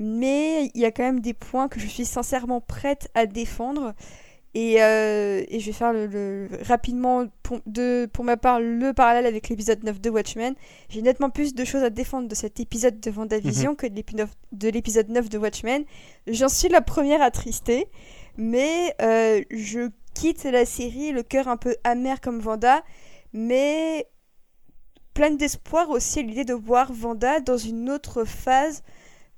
mais 0.00 0.70
il 0.74 0.80
y 0.80 0.86
a 0.86 0.90
quand 0.90 1.02
même 1.02 1.20
des 1.20 1.34
points 1.34 1.68
que 1.68 1.78
je 1.78 1.86
suis 1.86 2.06
sincèrement 2.06 2.62
prête 2.62 3.10
à 3.14 3.26
défendre. 3.26 3.94
Et, 4.54 4.82
euh, 4.82 5.44
je 5.50 5.66
vais 5.66 5.72
faire 5.72 5.92
le, 5.92 6.48
rapidement, 6.62 7.26
pour, 7.42 7.60
de, 7.66 8.08
pour 8.12 8.24
ma 8.24 8.38
part, 8.38 8.60
le 8.60 8.92
parallèle 8.92 9.26
avec 9.26 9.50
l'épisode 9.50 9.84
9 9.84 10.00
de 10.00 10.10
Watchmen. 10.10 10.54
J'ai 10.88 11.02
nettement 11.02 11.28
plus 11.28 11.54
de 11.54 11.64
choses 11.64 11.84
à 11.84 11.90
défendre 11.90 12.28
de 12.28 12.34
cet 12.34 12.58
épisode 12.60 12.98
de 12.98 13.10
Vendavision 13.10 13.72
mhm. 13.72 13.76
que 13.76 13.86
de 13.86 14.68
l'épisode 14.70 15.10
9 15.10 15.28
de 15.28 15.38
Watchmen. 15.38 15.84
J'en 16.26 16.48
suis 16.48 16.70
la 16.70 16.80
première 16.80 17.20
attristée, 17.20 17.86
mais 18.38 18.94
euh, 19.02 19.42
je 19.50 19.90
quitte 20.14 20.44
la 20.44 20.64
série 20.64 21.12
le 21.12 21.22
cœur 21.22 21.46
un 21.46 21.58
peu 21.58 21.76
amer 21.84 22.22
comme 22.22 22.40
Vanda, 22.40 22.82
mais 23.34 24.08
pleine 25.12 25.36
d'espoir 25.36 25.90
aussi 25.90 26.20
à 26.20 26.22
l'idée 26.22 26.44
de 26.44 26.54
voir 26.54 26.90
Vanda 26.90 27.40
dans 27.40 27.58
une 27.58 27.90
autre 27.90 28.24
phase 28.24 28.82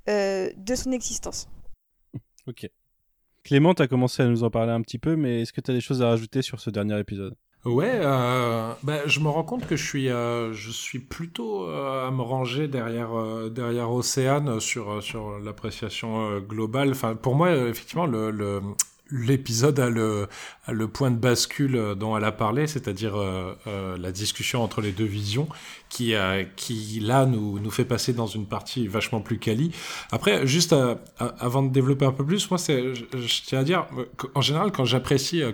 de 0.07 0.75
son 0.75 0.93
existence. 0.93 1.49
Ok. 2.49 2.69
Clément, 3.45 3.73
tu 3.73 3.83
as 3.83 3.87
commencé 3.89 4.23
à 4.23 4.27
nous 4.27 4.43
en 4.43 4.51
parler 4.51 4.73
un 4.73 4.83
petit 4.83 4.99
peu, 4.99 5.15
mais 5.15 5.43
est-ce 5.43 5.53
que 5.53 5.61
tu 5.61 5.71
as 5.71 5.75
des 5.75 5.81
choses 5.81 6.03
à 6.03 6.09
rajouter 6.09 6.43
sur 6.43 6.59
ce 6.59 6.71
dernier 6.71 6.99
épisode? 6.99 7.37
Ouais, 7.65 7.93
euh, 7.95 8.73
bah, 8.83 9.07
je 9.07 9.21
me 9.21 9.29
rends 9.29 9.45
compte 9.45 9.65
que 9.65 9.77
je 9.77 9.87
suis, 9.87 10.09
euh, 10.09 10.53
je 10.53 10.73
suis 10.73 10.99
plutôt 10.99 11.67
à 11.69 12.11
me 12.11 12.23
ranger 12.23 12.67
derrière, 12.67 13.11
derrière 13.51 13.93
Océane 13.93 14.59
sur, 14.59 15.01
sur 15.03 15.39
l'appréciation 15.39 16.41
globale. 16.41 16.91
Enfin, 16.91 17.15
pour 17.15 17.37
moi, 17.37 17.53
effectivement, 17.53 18.07
le, 18.07 18.33
le 18.33 18.61
l'épisode 19.13 19.79
a 19.79 19.91
le, 19.91 20.29
point 20.89 21.11
de 21.11 21.17
bascule 21.17 21.95
dont 21.97 22.17
elle 22.17 22.25
a 22.25 22.33
parlé, 22.33 22.67
c'est-à-dire 22.67 23.15
la 23.67 24.13
discussion 24.13 24.63
entre 24.63 24.81
les 24.81 24.93
deux 24.93 25.05
visions, 25.05 25.49
qui, 25.93 26.15
euh, 26.15 26.45
qui 26.57 27.01
là 27.01 27.27
nous, 27.27 27.59
nous 27.59 27.71
fait 27.71 27.85
passer 27.85 28.15
dans 28.15 28.27
une 28.27 28.47
partie 28.47 28.89
vachement 28.89 29.21
plus 29.21 29.39
quali. 29.39 29.73
Après, 30.11 30.47
juste 30.47 30.73
euh, 30.73 30.95
avant 31.19 31.63
de 31.63 31.71
développer 31.71 32.07
un 32.07 32.13
peu 32.13 32.25
plus, 32.25 32.51
moi, 32.51 32.59
je, 32.67 33.43
tiens 33.45 33.61
à 33.61 33.65
dire, 33.65 33.87
en 34.35 34.41
général, 34.41 34.73
quand 34.73 34.87
j'apprécie, 34.87 35.43
euh, 35.43 35.53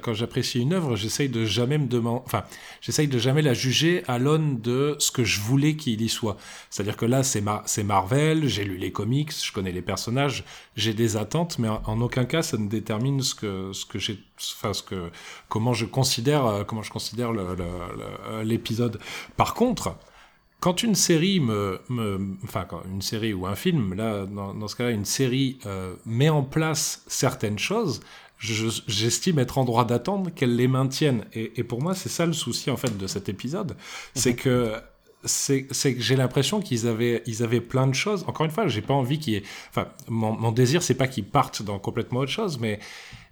une 0.54 0.72
œuvre, 0.74 0.94
j'essaye 0.94 1.28
de 1.28 1.44
jamais 1.44 1.76
me 1.76 1.88
demander, 1.88 2.22
enfin, 2.24 2.44
j'essaye 2.80 3.08
de 3.08 3.18
jamais 3.18 3.42
la 3.42 3.52
juger 3.52 4.04
à 4.06 4.18
l'aune 4.18 4.60
de 4.60 4.94
ce 5.00 5.10
que 5.10 5.24
je 5.24 5.40
voulais 5.40 5.74
qu'il 5.74 6.00
y 6.00 6.08
soit. 6.08 6.36
C'est-à-dire 6.70 6.96
que 6.96 7.06
là, 7.06 7.24
c'est 7.24 7.82
Marvel, 7.82 8.46
j'ai 8.46 8.64
lu 8.64 8.76
les 8.76 8.92
comics, 8.92 9.32
je 9.44 9.52
connais 9.52 9.72
les 9.72 9.82
personnages, 9.82 10.44
j'ai 10.76 10.94
des 10.94 11.16
attentes, 11.16 11.58
mais 11.58 11.68
en, 11.68 12.00
aucun 12.00 12.24
cas 12.24 12.42
ça 12.42 12.56
ne 12.56 12.68
détermine 12.68 13.20
ce 13.22 13.34
que, 13.34 13.46
ce 13.72 13.86
que 13.86 13.98
j'ai, 13.98 14.18
enfin, 14.38 14.72
ce 14.72 14.82
que, 14.82 15.10
comment 15.48 15.74
je 15.74 15.86
considère, 15.86 16.64
comment 16.66 16.82
je 16.82 16.90
considère 16.90 17.32
l'épisode. 18.42 18.98
Par 19.36 19.54
contre, 19.54 19.96
quand 20.60 20.82
une 20.82 20.94
série 20.94 21.40
me, 21.40 21.80
me, 21.88 22.36
enfin 22.44 22.64
quand 22.68 22.82
une 22.90 23.02
série 23.02 23.32
ou 23.32 23.46
un 23.46 23.54
film, 23.54 23.94
là 23.94 24.26
dans, 24.26 24.54
dans 24.54 24.68
ce 24.68 24.76
cas-là 24.76 24.90
une 24.90 25.04
série 25.04 25.58
euh, 25.66 25.94
met 26.04 26.28
en 26.28 26.42
place 26.42 27.04
certaines 27.06 27.58
choses, 27.58 28.00
j'estime 28.38 29.38
être 29.38 29.58
en 29.58 29.64
droit 29.64 29.84
d'attendre 29.84 30.30
qu'elle 30.30 30.56
les 30.56 30.68
maintienne. 30.68 31.24
Et, 31.32 31.52
et 31.56 31.64
pour 31.64 31.82
moi, 31.82 31.94
c'est 31.94 32.08
ça 32.08 32.26
le 32.26 32.32
souci 32.32 32.70
en 32.70 32.76
fait 32.76 32.96
de 32.96 33.06
cet 33.06 33.28
épisode, 33.28 33.76
c'est 34.14 34.32
mhm. 34.32 34.36
que 34.36 34.72
c'est 35.24 35.66
que 35.66 36.00
j'ai 36.00 36.14
l'impression 36.14 36.60
qu'ils 36.60 36.86
avaient 36.86 37.22
ils 37.26 37.42
avaient 37.42 37.60
plein 37.60 37.86
de 37.86 37.94
choses. 37.94 38.24
Encore 38.28 38.46
une 38.46 38.52
fois, 38.52 38.68
j'ai 38.68 38.82
pas 38.82 38.94
envie 38.94 39.18
qu'il 39.18 39.34
y 39.34 39.36
ait, 39.36 39.42
enfin 39.70 39.88
mon, 40.08 40.32
mon 40.32 40.52
désir 40.52 40.82
c'est 40.82 40.94
pas 40.94 41.08
qu'ils 41.08 41.24
partent 41.24 41.62
dans 41.62 41.78
complètement 41.78 42.20
autre 42.20 42.30
chose, 42.30 42.58
mais 42.60 42.78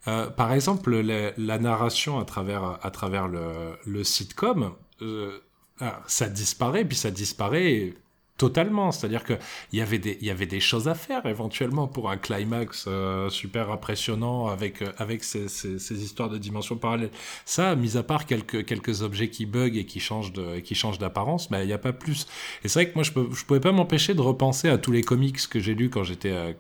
euh, 0.08 0.30
par 0.30 0.52
exemple 0.52 0.96
la, 0.96 1.58
narration 1.58 2.18
à 2.18 2.24
travers 2.24 3.28
le, 3.28 4.04
sitcom. 4.04 4.72
Euh, 5.02 5.38
ah, 5.80 6.00
ça 6.06 6.28
disparaît, 6.28 6.84
puis 6.84 6.96
ça 6.96 7.10
disparaît 7.10 7.94
totalement. 8.38 8.92
C'est-à-dire 8.92 9.24
qu'il 9.24 9.38
y, 9.72 9.80
avait 9.80 9.98
des, 9.98 10.18
y 10.20 10.30
avait 10.30 10.46
des 10.46 10.60
choses 10.60 10.88
à 10.88 10.94
faire 10.94 11.26
éventuellement 11.26 11.88
pour 11.88 12.10
un 12.10 12.16
climax 12.16 12.86
euh, 12.86 13.28
super 13.30 13.70
impressionnant 13.70 14.46
avec, 14.46 14.82
ces, 15.24 16.02
histoires 16.02 16.30
de 16.30 16.38
dimensions 16.38 16.76
parallèles. 16.76 17.10
Ça, 17.44 17.74
mis 17.76 17.96
à 17.96 18.02
part 18.02 18.26
quelques, 18.26 19.02
objets 19.02 19.28
qui 19.28 19.46
bug 19.46 19.76
et 19.76 19.84
qui 19.84 20.00
changent, 20.00 20.32
d'apparence, 20.98 21.50
mais 21.50 21.64
il 21.64 21.66
n'y 21.66 21.72
a 21.72 21.78
pas 21.78 21.92
plus. 21.92 22.26
Et 22.64 22.68
c'est 22.68 22.82
vrai 22.82 22.90
que 22.90 22.94
moi, 22.94 23.04
je 23.04 23.18
ne 23.18 23.44
pouvais 23.46 23.60
pas 23.60 23.72
m'empêcher 23.72 24.14
de 24.14 24.20
repenser 24.20 24.68
à 24.68 24.78
tous 24.78 24.92
les 24.92 25.02
comics 25.02 25.46
que 25.48 25.60
j'ai 25.60 25.74
lus 25.74 25.90
quand 25.90 26.04
j'étais... 26.04 26.54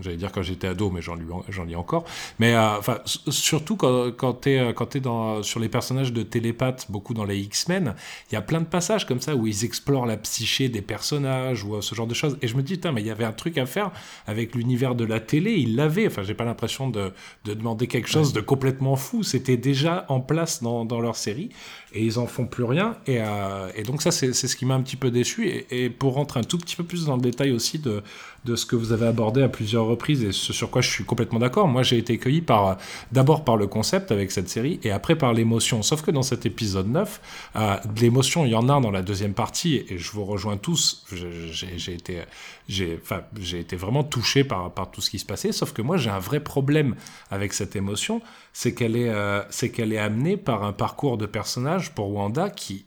j'allais 0.00 0.16
dire 0.16 0.32
quand 0.32 0.42
j'étais 0.42 0.68
ado, 0.68 0.90
mais 0.90 1.02
j'en 1.02 1.14
lis, 1.14 1.24
j'en 1.48 1.64
lis 1.64 1.76
encore. 1.76 2.04
Mais 2.38 2.56
enfin, 2.56 2.98
surtout 3.04 3.76
quand, 3.76 4.12
quand 4.12 4.34
tu 4.42 4.50
es, 4.50 4.74
quand 4.74 4.96
es 4.96 5.00
dans, 5.00 5.42
sur 5.42 5.60
les 5.60 5.68
personnages 5.68 6.12
de 6.12 6.22
télépathes, 6.22 6.86
beaucoup 6.90 7.14
dans 7.14 7.24
les 7.24 7.38
X-Men, 7.38 7.94
il 8.30 8.34
y 8.34 8.36
a 8.36 8.42
plein 8.42 8.60
de 8.60 8.66
passages 8.66 9.06
comme 9.06 9.20
ça 9.20 9.34
où 9.34 9.46
ils 9.46 9.64
explorent 9.64 10.06
la 10.06 10.16
psyché 10.16 10.68
des 10.68 10.82
personnages 10.82 11.64
ou 11.64 11.80
ce 11.80 11.94
genre 11.94 12.06
de 12.06 12.14
choses. 12.14 12.38
Et 12.42 12.48
je 12.48 12.56
me 12.56 12.62
dis, 12.62 12.80
mais 12.92 13.02
il 13.02 13.06
y 13.06 13.10
avait 13.10 13.24
un 13.24 13.32
truc 13.32 13.58
à 13.58 13.66
faire 13.66 13.92
avec 14.26 14.54
l'univers 14.54 14.94
de 14.94 15.04
la 15.04 15.20
télé, 15.20 15.52
il 15.52 15.76
l'avait. 15.76 16.06
Enfin, 16.06 16.22
j'ai 16.22 16.34
pas 16.34 16.44
l'impression 16.44 16.88
de, 16.88 17.12
de, 17.44 17.54
demander 17.54 17.86
quelque 17.86 18.08
chose 18.08 18.32
de 18.32 18.40
complètement 18.40 18.96
fou. 18.96 19.22
C'était 19.22 19.56
déjà 19.56 20.04
en 20.08 20.20
place 20.20 20.62
dans, 20.62 20.84
dans, 20.84 21.00
leur 21.00 21.16
série 21.16 21.50
et 21.94 22.04
ils 22.04 22.18
en 22.18 22.26
font 22.26 22.46
plus 22.46 22.64
rien. 22.64 22.96
Et, 23.06 23.18
euh, 23.20 23.68
donc, 23.84 24.02
ça, 24.02 24.10
c'est 24.10 24.32
ce 24.32 24.56
qui 24.56 24.64
m'a 24.64 24.74
un 24.74 24.82
petit 24.82 24.96
peu 24.96 25.10
déçu. 25.10 25.64
Et, 25.70 25.90
pour 25.90 26.14
rentrer 26.14 26.40
un 26.40 26.44
tout 26.44 26.58
petit 26.58 26.76
peu 26.76 26.84
plus 26.84 27.06
dans 27.06 27.16
le 27.16 27.22
détail 27.22 27.52
aussi 27.52 27.78
de, 27.78 28.02
ce 28.54 28.66
que 28.66 28.76
vous 28.76 28.92
avez 28.92 29.06
abordé 29.06 29.42
à 29.42 29.48
plusieurs 29.48 29.84
reprises 29.84 30.24
et 30.24 30.32
ce 30.32 30.52
sur 30.52 30.70
quoi 30.70 30.82
je 30.82 30.90
suis 30.90 31.04
complètement 31.04 31.38
d'accord. 31.38 31.68
Moi, 31.68 31.82
j'ai 31.82 31.98
été 31.98 32.18
cueilli 32.18 32.40
par 32.40 32.78
d'abord 33.12 33.44
par 33.44 33.56
le 33.56 33.66
concept 33.66 34.10
avec 34.10 34.32
cette 34.32 34.48
série 34.48 34.80
et 34.82 34.90
après 34.90 35.16
par 35.16 35.32
l'émotion. 35.32 35.82
Sauf 35.82 36.02
que 36.02 36.10
dans 36.10 36.22
cet 36.22 36.46
épisode 36.46 36.88
9, 36.88 37.20
euh, 37.56 37.76
de 37.94 38.00
l'émotion, 38.00 38.44
il 38.44 38.52
y 38.52 38.54
en 38.54 38.68
a 38.68 38.80
dans 38.80 38.90
la 38.90 39.02
deuxième 39.02 39.34
partie 39.34 39.84
et 39.88 39.98
je 39.98 40.10
vous 40.12 40.24
rejoins 40.24 40.56
tous. 40.56 41.04
J'ai 41.12 41.92
été, 41.92 42.22
été 42.68 43.76
vraiment 43.76 44.04
touché 44.04 44.44
par 44.44 44.72
tout 44.92 45.00
ce 45.00 45.10
qui 45.10 45.18
se 45.18 45.26
passait. 45.26 45.52
Sauf 45.52 45.72
que 45.72 45.82
moi, 45.82 45.96
j'ai 45.96 46.10
un 46.10 46.18
vrai 46.18 46.40
problème 46.40 46.96
avec 47.30 47.52
cette 47.52 47.76
émotion, 47.76 48.22
c'est 48.52 48.74
qu'elle 48.74 48.96
est, 48.96 49.08
euh, 49.08 49.42
c'est 49.50 49.70
qu'elle 49.70 49.92
est 49.92 49.98
amenée 49.98 50.36
par 50.36 50.64
un 50.64 50.72
parcours 50.72 51.18
de 51.18 51.26
personnage 51.26 51.92
pour 51.92 52.12
Wanda 52.14 52.50
qui 52.50 52.86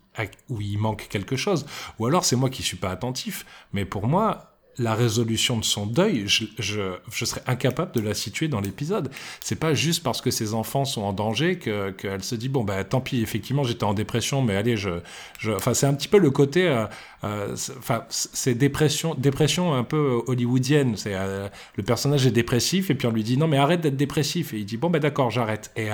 où 0.50 0.62
il 0.62 0.78
manque 0.78 1.08
quelque 1.10 1.36
chose. 1.36 1.66
Ou 2.00 2.06
alors 2.06 2.26
c'est 2.26 2.36
moi 2.36 2.50
qui 2.50 2.64
suis 2.64 2.78
pas 2.78 2.90
attentif, 2.90 3.46
mais 3.74 3.86
pour 3.86 4.08
moi, 4.08 4.55
la 4.78 4.94
résolution 4.94 5.58
de 5.58 5.64
son 5.64 5.86
deuil, 5.86 6.24
je, 6.28 6.46
je, 6.60 7.26
serais 7.26 7.42
incapable 7.48 7.94
de 7.94 8.02
la 8.02 8.14
situer 8.14 8.48
dans 8.48 8.60
l'épisode. 8.60 9.10
C'est 9.40 9.60
pas 9.60 9.74
juste 9.74 10.04
parce 10.04 10.22
que 10.22 10.32
ses 10.32 10.54
enfants 10.54 10.86
sont 10.86 11.02
en 11.02 11.14
danger 11.14 11.58
qu'elle 11.58 12.24
se 12.24 12.36
dit 12.36 12.50
bon 12.50 12.64
bah 12.64 12.84
tant 12.84 13.02
pis 13.02 13.22
effectivement 13.22 13.64
j'étais 13.64 13.84
en 13.84 13.94
dépression 13.94 14.42
mais 14.42 14.56
allez 14.56 14.78
je, 14.78 14.90
je... 15.40 15.52
enfin 15.52 15.74
c'est 15.74 15.86
un 15.86 15.94
petit 15.94 16.08
peu 16.08 16.18
le 16.18 16.30
côté 16.30 16.68
euh, 16.68 16.86
euh, 17.24 17.56
enfin 17.78 18.06
c'est 18.10 18.56
dépression 18.56 19.16
dépression 19.16 19.74
un 19.74 19.84
peu 19.84 20.22
hollywoodienne. 20.28 20.98
C'est 20.98 21.16
euh, 21.16 21.48
le 21.76 21.84
personnage 21.84 22.28
est 22.28 22.32
dépressif 22.32 22.90
et 22.90 22.96
puis 22.96 23.08
on 23.08 23.12
lui 23.12 23.24
dit 23.24 23.38
non 23.38 23.48
mais 23.48 23.58
arrête 23.58 23.82
d'être 23.82 23.98
dépressif. 23.98 24.54
Et 24.54 24.58
il 24.60 24.66
dit 24.66 24.78
bon 24.78 24.90
bah 24.90 25.00
d'accord 25.00 25.32
j'arrête. 25.32 25.72
Et, 25.76 25.90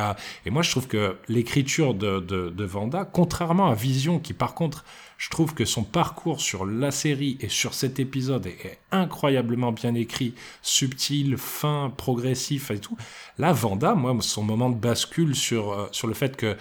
et 0.45 0.49
moi 0.49 0.63
je 0.63 0.71
trouve 0.71 0.87
que 0.87 1.17
l'écriture 1.27 1.93
de, 1.93 2.19
de, 2.19 2.49
de 2.49 2.63
Vanda 2.63 3.05
contrairement 3.05 3.67
à 3.67 3.75
Vision 3.75 4.19
qui 4.19 4.33
par 4.33 4.55
contre 4.55 4.83
je 5.21 5.29
trouve 5.29 5.53
que 5.53 5.65
son 5.65 5.83
parcours 5.83 6.41
sur 6.41 6.65
la 6.65 6.89
série 6.89 7.37
et 7.41 7.47
sur 7.47 7.75
cet 7.75 7.99
épisode 7.99 8.47
est, 8.47 8.79
incroyablement 8.91 9.71
bien 9.71 9.93
écrit, 9.93 10.33
subtil, 10.63 11.37
fin, 11.37 11.93
progressif 11.95 12.71
et 12.71 12.79
tout. 12.79 12.97
Là, 13.37 13.53
Vanda, 13.53 13.93
moi, 13.93 14.17
son 14.21 14.41
moment 14.41 14.71
de 14.71 14.75
bascule 14.75 15.35
sur, 15.35 15.73
euh, 15.73 15.87
sur 15.91 16.07
le 16.07 16.15
fait 16.15 16.35
que 16.35 16.57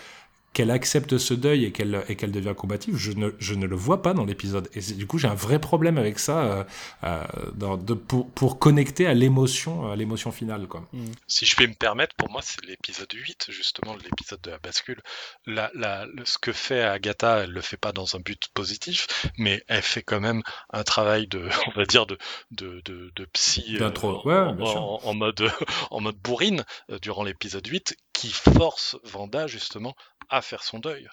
qu'elle 0.52 0.70
accepte 0.70 1.16
ce 1.18 1.34
deuil 1.34 1.64
et 1.64 1.72
qu'elle 1.72 2.04
et 2.08 2.16
qu'elle 2.16 2.32
devient 2.32 2.54
combative, 2.56 2.96
je 2.96 3.12
ne, 3.12 3.30
je 3.38 3.54
ne 3.54 3.66
le 3.66 3.76
vois 3.76 4.02
pas 4.02 4.14
dans 4.14 4.24
l'épisode. 4.24 4.68
Et 4.74 4.80
du 4.80 5.06
coup, 5.06 5.18
j'ai 5.18 5.28
un 5.28 5.34
vrai 5.34 5.60
problème 5.60 5.96
avec 5.96 6.18
ça 6.18 6.42
euh, 6.42 6.64
euh, 7.04 7.24
dans, 7.54 7.76
de, 7.76 7.94
pour, 7.94 8.28
pour 8.30 8.58
connecter 8.58 9.06
à 9.06 9.14
l'émotion 9.14 9.90
à 9.90 9.96
l'émotion 9.96 10.32
finale. 10.32 10.66
Quoi. 10.66 10.86
Mm. 10.92 11.04
Si 11.28 11.46
je 11.46 11.56
vais 11.56 11.68
me 11.68 11.74
permettre, 11.74 12.16
pour 12.16 12.30
moi, 12.30 12.40
c'est 12.42 12.64
l'épisode 12.66 13.12
8, 13.12 13.46
justement, 13.50 13.94
l'épisode 13.96 14.40
de 14.42 14.50
la 14.50 14.58
bascule. 14.58 15.00
La, 15.46 15.70
la, 15.74 16.06
ce 16.24 16.38
que 16.38 16.52
fait 16.52 16.82
Agatha, 16.82 17.44
elle 17.44 17.52
le 17.52 17.60
fait 17.60 17.76
pas 17.76 17.92
dans 17.92 18.16
un 18.16 18.20
but 18.20 18.48
positif, 18.52 19.30
mais 19.38 19.62
elle 19.68 19.82
fait 19.82 20.02
quand 20.02 20.20
même 20.20 20.42
un 20.72 20.82
travail 20.82 21.28
de, 21.28 21.48
on 21.68 21.78
va 21.78 21.84
dire, 21.84 22.06
de, 22.06 22.18
de, 22.50 22.80
de, 22.84 23.12
de 23.14 23.24
psy 23.26 23.78
euh, 23.80 23.90
ouais, 24.24 24.34
en, 24.34 25.00
en, 25.02 25.14
mode, 25.14 25.48
en 25.90 26.00
mode 26.00 26.16
bourrine 26.16 26.64
durant 27.00 27.22
l'épisode 27.22 27.66
8 27.66 27.96
qui 28.12 28.32
force 28.32 28.98
Vanda, 29.04 29.46
justement, 29.46 29.94
à 30.30 30.42
faire 30.42 30.62
son 30.62 30.78
deuil. 30.78 31.08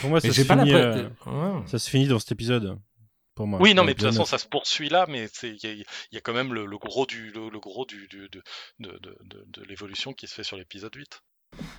Pour 0.00 0.10
moi, 0.10 0.20
ça, 0.20 0.32
se, 0.32 0.42
finit, 0.42 0.72
euh, 0.74 1.08
ça 1.66 1.78
se 1.78 1.90
finit 1.90 2.08
dans 2.08 2.18
cet 2.18 2.32
épisode. 2.32 2.78
Pour 3.34 3.46
moi. 3.46 3.60
Oui, 3.60 3.74
non, 3.74 3.84
mais 3.84 3.94
de 3.94 3.98
toute 3.98 4.08
façon, 4.08 4.24
ça 4.24 4.38
se 4.38 4.46
poursuit 4.46 4.88
là, 4.88 5.06
mais 5.08 5.26
il 5.42 5.84
y, 6.12 6.16
a 6.16 6.20
quand 6.20 6.32
même 6.32 6.54
le, 6.54 6.78
gros 6.78 7.04
du, 7.04 7.30
le, 7.32 7.58
gros 7.58 7.84
du, 7.84 8.06
de, 8.08 8.28
de, 8.78 8.98
de, 8.98 9.44
de 9.48 9.62
l'évolution 9.64 10.12
qui 10.12 10.26
se 10.28 10.34
fait 10.34 10.44
sur 10.44 10.56
l'épisode 10.56 10.94
8. 10.94 11.20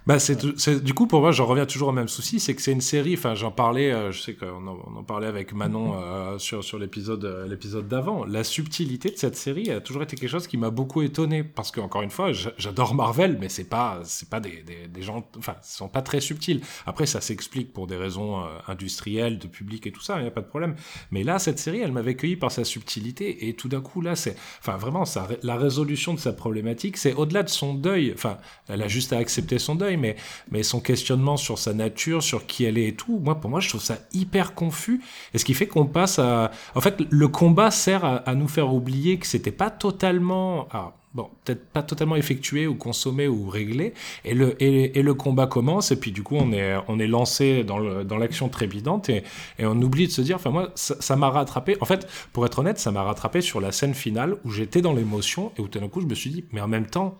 Bah 0.07 0.19
c'est, 0.19 0.83
du 0.83 0.93
coup 0.93 1.07
pour 1.07 1.21
moi 1.21 1.31
j'en 1.31 1.47
reviens 1.47 1.65
toujours 1.65 1.87
au 1.87 1.91
même 1.91 2.07
souci 2.07 2.39
c'est 2.39 2.53
que 2.53 2.61
c'est 2.61 2.71
une 2.71 2.81
série 2.81 3.15
enfin 3.15 3.33
j'en 3.33 3.49
parlais 3.49 3.91
euh, 3.91 4.11
je 4.11 4.21
sais 4.21 4.35
qu'on 4.35 4.67
en, 4.67 4.77
on 4.85 4.97
en 4.97 5.03
parlait 5.03 5.25
avec 5.25 5.51
Manon 5.51 5.95
euh, 5.95 6.37
sur 6.37 6.63
sur 6.63 6.77
l'épisode 6.77 7.25
euh, 7.25 7.47
l'épisode 7.47 7.87
d'avant. 7.87 8.23
La 8.23 8.43
subtilité 8.43 9.09
de 9.09 9.17
cette 9.17 9.35
série 9.35 9.71
a 9.71 9.81
toujours 9.81 10.03
été 10.03 10.15
quelque 10.15 10.29
chose 10.29 10.45
qui 10.45 10.57
m'a 10.57 10.69
beaucoup 10.69 11.01
étonné 11.01 11.43
parce 11.43 11.71
que 11.71 11.81
encore 11.81 12.03
une 12.03 12.11
fois 12.11 12.31
j'adore 12.33 12.93
Marvel 12.93 13.37
mais 13.39 13.49
c'est 13.49 13.67
pas 13.67 14.01
c'est 14.03 14.29
pas 14.29 14.39
des, 14.39 14.61
des, 14.61 14.87
des 14.87 15.01
gens 15.01 15.27
enfin 15.37 15.55
ils 15.63 15.67
sont 15.67 15.89
pas 15.89 16.03
très 16.03 16.21
subtils. 16.21 16.61
Après 16.85 17.07
ça 17.07 17.19
s'explique 17.19 17.73
pour 17.73 17.87
des 17.87 17.97
raisons 17.97 18.43
industrielles 18.67 19.39
de 19.39 19.47
public 19.47 19.87
et 19.87 19.91
tout 19.91 20.01
ça 20.01 20.19
il 20.19 20.25
y 20.25 20.27
a 20.27 20.31
pas 20.31 20.41
de 20.41 20.47
problème. 20.47 20.75
Mais 21.09 21.23
là 21.23 21.39
cette 21.39 21.57
série 21.57 21.79
elle 21.79 21.91
m'avait 21.91 22.15
cueilli 22.15 22.35
par 22.35 22.51
sa 22.51 22.63
subtilité 22.63 23.47
et 23.47 23.55
tout 23.55 23.69
d'un 23.69 23.81
coup 23.81 24.01
là 24.01 24.15
c'est 24.15 24.35
enfin 24.59 24.77
vraiment 24.77 25.05
ça 25.05 25.27
la 25.41 25.55
résolution 25.55 26.13
de 26.13 26.19
sa 26.19 26.31
problématique 26.31 26.97
c'est 26.97 27.13
au-delà 27.13 27.41
de 27.41 27.49
son 27.49 27.73
deuil 27.73 28.11
enfin 28.13 28.37
elle 28.67 28.83
a 28.83 28.87
juste 28.87 29.13
à 29.13 29.17
accepter 29.17 29.57
son 29.65 29.75
deuil, 29.75 29.97
mais, 29.97 30.15
mais 30.51 30.63
son 30.63 30.79
questionnement 30.79 31.37
sur 31.37 31.57
sa 31.57 31.73
nature, 31.73 32.23
sur 32.23 32.45
qui 32.45 32.63
elle 32.65 32.77
est 32.77 32.85
et 32.87 32.95
tout, 32.95 33.19
moi, 33.19 33.35
pour 33.35 33.49
moi, 33.49 33.59
je 33.59 33.69
trouve 33.69 33.81
ça 33.81 33.97
hyper 34.13 34.53
confus. 34.53 35.01
Et 35.33 35.37
ce 35.37 35.45
qui 35.45 35.53
fait 35.53 35.67
qu'on 35.67 35.85
passe 35.85 36.19
à. 36.19 36.51
En 36.75 36.81
fait, 36.81 37.01
le 37.09 37.27
combat 37.27 37.71
sert 37.71 38.05
à, 38.05 38.35
nous 38.35 38.47
faire 38.47 38.73
oublier 38.73 39.17
que 39.17 39.27
c'était 39.27 39.51
pas 39.51 39.69
totalement. 39.69 40.67
bon, 41.13 41.29
peut-être 41.43 41.65
pas 41.69 41.81
totalement 41.81 42.15
effectué 42.15 42.67
ou 42.67 42.75
consommé 42.75 43.27
ou 43.27 43.49
réglé, 43.49 43.93
et 44.25 44.33
le, 44.33 44.61
et, 44.61 45.01
le 45.01 45.13
combat 45.13 45.47
commence, 45.47 45.91
et 45.91 45.95
puis 45.99 46.11
du 46.11 46.23
coup 46.23 46.35
on 46.35 46.51
est, 46.51 46.75
on 46.89 46.99
est 46.99 47.07
lancé 47.07 47.63
dans, 47.63 48.03
dans 48.03 48.17
l'action 48.17 48.49
trépidante, 48.49 49.09
et, 49.09 49.23
et 49.57 49.65
on 49.65 49.81
oublie 49.81 50.07
de 50.07 50.11
se 50.11 50.21
dire, 50.21 50.35
enfin 50.35 50.49
moi 50.49 50.71
ça 50.75 51.15
m'a 51.15 51.29
rattrapé, 51.29 51.77
en 51.79 51.85
fait 51.85 52.05
pour 52.33 52.45
être 52.45 52.59
honnête, 52.59 52.79
ça 52.79 52.91
m'a 52.91 53.03
rattrapé 53.03 53.39
sur 53.39 53.61
la 53.61 53.71
scène 53.71 53.93
finale 53.93 54.35
où 54.43 54.51
j'étais 54.51 54.81
dans 54.81 54.93
l'émotion, 54.93 55.53
et 55.57 55.61
où 55.61 55.69
tout 55.69 55.79
d'un 55.79 55.87
coup 55.87 56.01
je 56.01 56.07
me 56.07 56.15
suis 56.15 56.29
dit, 56.29 56.43
mais 56.51 56.59
en 56.59 56.67
même 56.67 56.87
temps, 56.87 57.17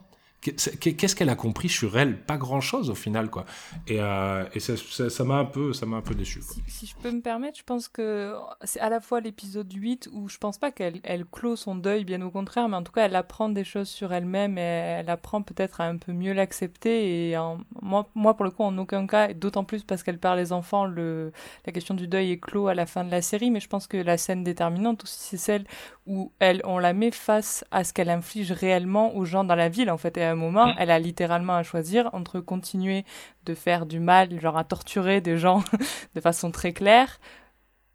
Qu'est-ce 0.54 1.16
qu'elle 1.16 1.30
a 1.30 1.36
compris 1.36 1.70
sur 1.70 1.98
elle? 1.98 2.22
Pas 2.22 2.38
grand-chose 2.38 2.90
au 2.90 2.96
final, 2.96 3.30
quoi. 3.30 3.46
Et, 3.88 4.00
euh, 4.00 4.46
ça 4.60 5.24
m'a 5.24 5.38
un 5.38 5.46
peu, 5.46 5.74
ça 5.74 5.86
m'a 5.86 5.98
un 5.98 6.02
peu 6.02 6.16
déçu. 6.16 6.42
Si, 6.68 6.86
je 6.86 6.96
peux 6.96 7.12
me 7.12 7.22
permettre, 7.22 7.58
je 7.58 7.64
pense 7.64 7.88
que 7.88 8.34
c'est 8.64 8.80
à 8.80 8.90
la 8.90 9.00
fois 9.00 9.22
l'épisode 9.22 9.72
8 9.72 10.10
où 10.12 10.30
je 10.30 10.38
pense 10.38 10.58
pas 10.58 10.72
qu'elle 10.72 11.00
elle 11.04 11.26
clôt 11.26 11.56
son 11.56 11.76
deuil, 11.76 12.06
bien 12.06 12.22
au 12.22 12.30
contraire, 12.30 12.70
mais 12.70 12.78
en 12.78 12.84
tout 12.84 12.92
cas 12.92 13.06
elle 13.06 13.16
apprend 13.16 13.50
des 13.50 13.64
choses 13.64 13.88
sur 13.88 14.14
elle-même 14.14 14.58
et 14.58 14.62
elle 14.62 15.10
apprend 15.10 15.42
peut-être 15.42 15.82
à 15.82 15.86
un 15.86 15.98
peu 15.98 16.12
mieux 16.12 16.34
l'accepter. 16.34 17.32
Et 17.32 17.38
moi, 17.82 18.08
pour 18.14 18.46
le 18.46 18.52
coup, 18.52 18.64
en 18.64 18.78
aucun 18.78 19.08
cas, 19.08 19.34
d'autant 19.34 19.64
plus 19.64 19.84
parce 19.84 20.04
qu'elle 20.04 20.20
perd 20.20 20.38
les 20.38 20.54
enfants, 20.54 20.86
la 20.86 21.72
question 21.74 21.96
du 21.96 22.08
deuil 22.08 22.32
est 22.32 22.40
clos 22.40 22.68
à 22.68 22.74
la 22.76 22.86
fin 22.86 23.04
de 23.04 23.12
la 23.12 23.22
série. 23.22 23.52
Mais 23.52 23.60
je 23.60 23.68
pense 23.68 23.88
que 23.88 23.98
la 23.98 24.18
scène 24.18 24.44
déterminante 24.44 25.04
aussi, 25.04 25.18
c'est 25.20 25.38
celle 25.38 25.66
où 26.06 26.32
elle, 26.40 26.62
on 26.66 26.78
la 26.78 26.94
met 26.94 27.12
face 27.12 27.66
à 27.72 27.84
ce 27.84 27.92
qu'elle 27.92 28.10
inflige 28.10 28.52
réellement 28.52 29.16
aux 29.16 29.26
gens 29.26 29.44
dans 29.44 29.56
la 29.56 29.70
ville, 29.70 29.90
en 29.90 29.98
fait. 29.98 30.18
Et 30.18 30.24
à 30.24 30.32
un 30.32 30.36
moment, 30.36 30.68
mm. 30.68 30.76
elle 30.78 30.92
a 30.92 31.00
littéralement 31.00 31.56
à 31.56 31.64
choisir 31.64 32.10
entre 32.14 32.40
continuer 32.40 33.06
de 33.46 33.56
faire 33.56 33.86
du 33.86 34.00
mal, 34.00 34.40
genre 34.40 34.58
à 34.58 34.64
torturer 34.64 35.22
des 35.22 35.38
gens 35.38 35.64
de 36.16 36.22
façon 36.22 36.52
très 36.52 36.74
claire, 36.74 37.20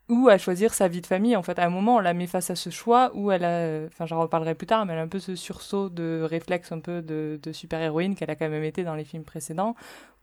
ou 0.08 0.28
à 0.28 0.38
choisir 0.38 0.74
sa 0.74 0.88
vie 0.88 1.00
de 1.00 1.06
famille. 1.06 1.36
En 1.36 1.42
fait, 1.42 1.58
à 1.60 1.64
un 1.64 1.70
moment, 1.70 1.96
on 1.96 2.00
la 2.00 2.14
met 2.14 2.26
face 2.26 2.50
à 2.50 2.56
ce 2.56 2.70
choix 2.70 3.12
où 3.14 3.30
elle 3.30 3.44
a, 3.44 3.86
enfin, 3.86 4.06
j'en 4.06 4.20
reparlerai 4.20 4.56
plus 4.56 4.66
tard, 4.66 4.84
mais 4.84 4.92
elle 4.92 4.98
a 4.98 5.02
un 5.02 5.08
peu 5.08 5.20
ce 5.20 5.36
sursaut 5.36 5.88
de 5.88 6.26
réflexe 6.28 6.72
un 6.72 6.80
peu 6.80 7.02
de, 7.02 7.38
de 7.40 7.52
super-héroïne 7.52 8.16
qu'elle 8.16 8.30
a 8.30 8.34
quand 8.34 8.48
même 8.48 8.64
été 8.64 8.82
dans 8.82 8.96
les 8.96 9.04
films 9.04 9.24
précédents, 9.24 9.76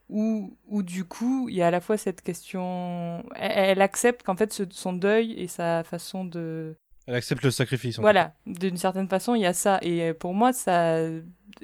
où, 0.09 0.53
où 0.67 0.83
du 0.83 1.05
coup, 1.05 1.47
il 1.49 1.55
y 1.55 1.61
a 1.61 1.67
à 1.67 1.71
la 1.71 1.79
fois 1.79 1.97
cette 1.97 2.21
question, 2.21 3.23
elle, 3.35 3.81
accepte 3.81 4.23
qu'en 4.23 4.35
fait, 4.35 4.51
son 4.71 4.91
deuil 4.91 5.33
et 5.33 5.47
sa 5.47 5.85
façon 5.85 6.25
de, 6.25 6.75
elle 7.07 7.15
accepte 7.15 7.43
le 7.43 7.51
sacrifice. 7.51 7.99
Voilà, 7.99 8.33
d'une 8.45 8.75
certaine 8.77 9.07
façon, 9.07 9.33
il 9.33 9.41
y 9.41 9.45
a 9.45 9.53
ça. 9.53 9.79
Et 9.81 10.01
euh, 10.03 10.13
pour 10.13 10.33
moi, 10.33 10.51
ça. 10.51 10.99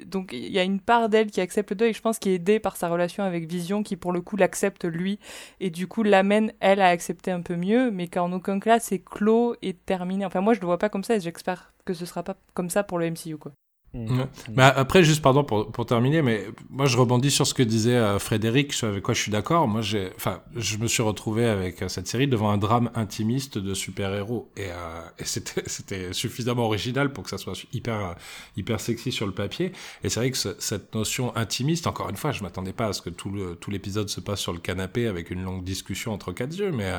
Donc, 0.06 0.30
il 0.32 0.50
y 0.50 0.58
a 0.58 0.64
une 0.64 0.80
part 0.80 1.08
d'elle 1.08 1.30
qui 1.30 1.40
accepte 1.40 1.70
le 1.70 1.76
deuil, 1.76 1.92
je 1.92 2.00
pense, 2.00 2.18
qui 2.18 2.30
est 2.30 2.34
aidée 2.34 2.58
par 2.58 2.76
sa 2.76 2.88
relation 2.88 3.22
avec 3.22 3.46
Vision, 3.46 3.82
qui 3.82 3.96
pour 3.96 4.10
le 4.10 4.22
coup 4.22 4.36
l'accepte 4.36 4.84
lui, 4.84 5.20
et 5.60 5.70
du 5.70 5.86
coup 5.86 6.02
l'amène, 6.02 6.52
elle, 6.58 6.80
à 6.80 6.88
accepter 6.88 7.30
un 7.30 7.42
peu 7.42 7.54
mieux, 7.54 7.90
mais 7.92 8.08
qu'en 8.08 8.32
aucun 8.32 8.58
cas 8.58 8.80
c'est 8.80 8.98
clos 8.98 9.54
et 9.62 9.74
terminé. 9.74 10.24
Enfin, 10.24 10.40
moi, 10.40 10.54
je 10.54 10.60
le 10.60 10.66
vois 10.66 10.78
pas 10.78 10.88
comme 10.88 11.04
ça, 11.04 11.14
et 11.14 11.20
j'espère 11.20 11.74
que 11.84 11.94
ce 11.94 12.06
sera 12.06 12.22
pas 12.22 12.36
comme 12.54 12.70
ça 12.70 12.82
pour 12.82 12.98
le 12.98 13.10
MCU, 13.10 13.36
quoi. 13.36 13.52
Mmh. 13.94 14.24
Mais 14.56 14.64
après, 14.64 15.04
juste 15.04 15.22
pardon 15.22 15.44
pour, 15.44 15.70
pour, 15.70 15.86
terminer, 15.86 16.20
mais 16.20 16.46
moi 16.68 16.86
je 16.86 16.96
rebondis 16.96 17.30
sur 17.30 17.46
ce 17.46 17.54
que 17.54 17.62
disait 17.62 17.94
euh, 17.94 18.18
Frédéric, 18.18 18.74
avec 18.82 19.04
quoi 19.04 19.14
je 19.14 19.20
suis 19.20 19.30
d'accord. 19.30 19.68
Moi, 19.68 19.82
j'ai, 19.82 20.10
enfin, 20.16 20.40
je 20.56 20.78
me 20.78 20.88
suis 20.88 21.02
retrouvé 21.02 21.46
avec 21.46 21.80
euh, 21.80 21.88
cette 21.88 22.08
série 22.08 22.26
devant 22.26 22.50
un 22.50 22.58
drame 22.58 22.90
intimiste 22.96 23.56
de 23.56 23.72
super-héros, 23.72 24.50
et, 24.56 24.66
euh, 24.70 25.00
et 25.20 25.24
c'était, 25.24 25.62
c'était 25.66 26.12
suffisamment 26.12 26.64
original 26.64 27.12
pour 27.12 27.22
que 27.22 27.30
ça 27.30 27.38
soit 27.38 27.54
hyper, 27.72 28.16
hyper 28.56 28.80
sexy 28.80 29.12
sur 29.12 29.26
le 29.26 29.32
papier. 29.32 29.70
Et 30.02 30.08
c'est 30.08 30.18
vrai 30.18 30.32
que 30.32 30.36
cette 30.36 30.94
notion 30.94 31.34
intimiste, 31.36 31.86
encore 31.86 32.10
une 32.10 32.16
fois, 32.16 32.32
je 32.32 32.42
m'attendais 32.42 32.72
pas 32.72 32.88
à 32.88 32.92
ce 32.92 33.00
que 33.00 33.10
tout, 33.10 33.30
le, 33.30 33.54
tout 33.54 33.70
l'épisode 33.70 34.08
se 34.08 34.20
passe 34.20 34.40
sur 34.40 34.52
le 34.52 34.58
canapé 34.58 35.06
avec 35.06 35.30
une 35.30 35.44
longue 35.44 35.62
discussion 35.62 36.12
entre 36.12 36.32
quatre 36.32 36.58
yeux, 36.58 36.72
mais, 36.72 36.92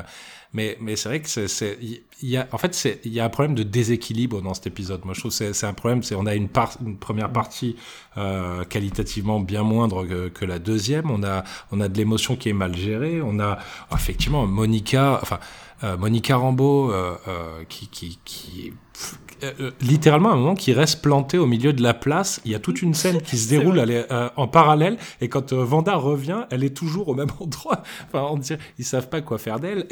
mais, 0.52 0.78
c'est 0.96 1.08
vrai 1.08 1.20
que 1.20 1.86
y 2.22 2.36
a, 2.36 2.48
en 2.52 2.58
fait, 2.58 3.00
il 3.04 3.12
y 3.12 3.20
a 3.20 3.24
un 3.24 3.28
problème 3.28 3.54
de 3.54 3.62
déséquilibre 3.62 4.40
dans 4.40 4.54
cet 4.54 4.66
épisode. 4.66 5.04
Moi, 5.04 5.14
je 5.14 5.20
trouve 5.20 5.36
que 5.36 5.52
c'est, 5.52 5.66
un 5.66 5.74
problème, 5.74 6.02
c'est 6.02 6.14
on 6.14 6.26
a 6.26 6.34
une 6.34 6.48
première 6.48 7.30
partie 7.30 7.76
euh, 8.16 8.64
qualitativement 8.64 9.40
bien 9.40 9.62
moindre 9.62 10.06
que, 10.28 10.44
la 10.44 10.58
deuxième. 10.58 11.10
On 11.10 11.22
a, 11.22 11.44
on 11.72 11.80
a 11.80 11.88
de 11.88 11.96
l'émotion 11.98 12.36
qui 12.36 12.48
est 12.48 12.54
mal 12.54 12.74
gérée. 12.76 13.20
On 13.22 13.38
a 13.40 13.58
effectivement 13.92 14.46
Monica, 14.46 15.18
enfin 15.20 15.40
euh, 15.84 15.96
Monica 15.96 16.36
Rambeau 16.36 16.90
euh, 16.90 17.16
qui, 17.68 17.88
qui, 18.24 18.72
euh, 19.42 19.70
littéralement 19.80 20.30
un 20.32 20.36
moment 20.36 20.54
qui 20.54 20.72
reste 20.72 21.02
planté 21.02 21.38
au 21.38 21.46
milieu 21.46 21.72
de 21.72 21.82
la 21.82 21.94
place. 21.94 22.40
Il 22.44 22.52
y 22.52 22.54
a 22.54 22.58
toute 22.58 22.82
une 22.82 22.94
scène 22.94 23.20
qui 23.20 23.36
se 23.36 23.48
déroule 23.48 23.78
euh, 23.78 24.28
en 24.36 24.48
parallèle 24.48 24.98
et 25.20 25.28
quand 25.28 25.52
Vanda 25.52 25.94
revient, 25.96 26.46
elle 26.50 26.64
est 26.64 26.76
toujours 26.76 27.08
au 27.08 27.14
même 27.14 27.30
endroit. 27.40 27.82
Enfin, 28.06 28.26
on 28.30 28.38
dirait, 28.38 28.60
ils 28.78 28.84
savent 28.84 29.08
pas 29.08 29.20
quoi 29.20 29.38
faire 29.38 29.60
d'elle. 29.60 29.86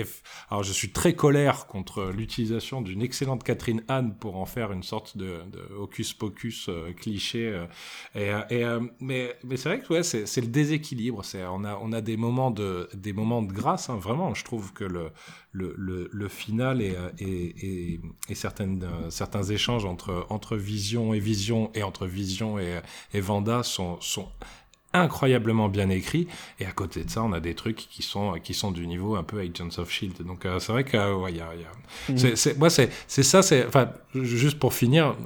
Alors, 0.51 0.62
je 0.62 0.72
suis 0.72 0.90
très 0.90 1.14
colère 1.14 1.66
contre 1.66 2.11
l'utilisation 2.14 2.82
d'une 2.82 3.03
excellente 3.03 3.42
Catherine 3.45 3.82
Anne 3.88 4.14
pour 4.18 4.36
en 4.36 4.47
faire 4.47 4.72
une 4.72 4.82
sorte 4.82 5.16
de, 5.16 5.40
de 5.53 5.74
hocus 5.78 6.12
pocus 6.12 6.70
cliché. 6.97 7.64
et, 8.14 8.30
et 8.51 8.64
mais, 9.01 9.36
mais 9.45 9.57
c'est 9.57 9.68
vrai 9.68 9.80
que 9.80 9.92
ouais, 9.92 10.03
c'est 10.03 10.40
le 10.40 10.47
déséquilibre. 10.49 11.22
On 11.51 11.64
a 11.64 11.78
on 11.82 11.92
a 11.92 12.01
des 12.01 12.16
moments 12.16 12.51
de 12.51 12.88
des 12.95 13.12
moments 13.12 13.42
de 13.42 13.53
grâce. 13.53 13.90
Hein, 13.90 13.97
vraiment, 13.97 14.34
je 14.34 14.45
trouve 14.45 14.72
que 14.72 14.84
le 14.84 15.11
le, 15.55 15.72
le, 15.78 16.11
le 16.12 16.28
final 16.28 16.82
et, 16.82 16.97
et, 17.18 18.01
et, 18.28 18.34
certaines, 18.34 18.84
certains 19.35 19.53
échanges 19.55 19.85
entre, 19.85 20.26
entre 20.30 20.57
Vision 20.57 21.12
et 21.14 21.18
Vision 21.18 21.70
et 21.74 21.82
entre 21.82 22.07
Vision 22.07 22.59
et, 22.59 22.80
et 23.12 23.20
Vanda 23.20 23.62
sont, 23.62 24.01
sont 24.01 24.28
incroyablement 24.93 25.68
bien 25.68 25.91
écrit. 25.91 26.28
Et 26.61 26.66
à 26.66 26.72
côté 26.72 27.03
de 27.03 27.11
ça, 27.11 27.22
on 27.24 27.32
a 27.32 27.41
des 27.41 27.55
trucs 27.55 27.76
qui 27.76 28.03
sont, 28.03 28.35
qui 28.43 28.55
sont 28.55 28.70
du 28.70 28.87
niveau 28.87 29.16
un 29.16 29.24
peu 29.24 29.41
Agents 29.41 29.78
of 29.78 29.91
Shield. 29.91 30.22
Donc 30.24 30.47
c'est 30.61 30.72
vrai 30.72 30.85
que, 30.85 31.14
ouais, 31.14 31.32
y 31.32 31.41
a, 31.41 31.49
y 31.55 31.64
a... 31.64 32.12
Mmh. 32.12 32.37
c'est, 32.37 32.59
moi, 32.59 32.70
c'est, 32.70 32.91
c'est 33.09 33.24
ça, 33.24 33.43
c'est, 33.43 33.66
enfin, 33.66 33.91
juste 34.14 34.59
pour 34.59 34.72
finir, 34.72 35.16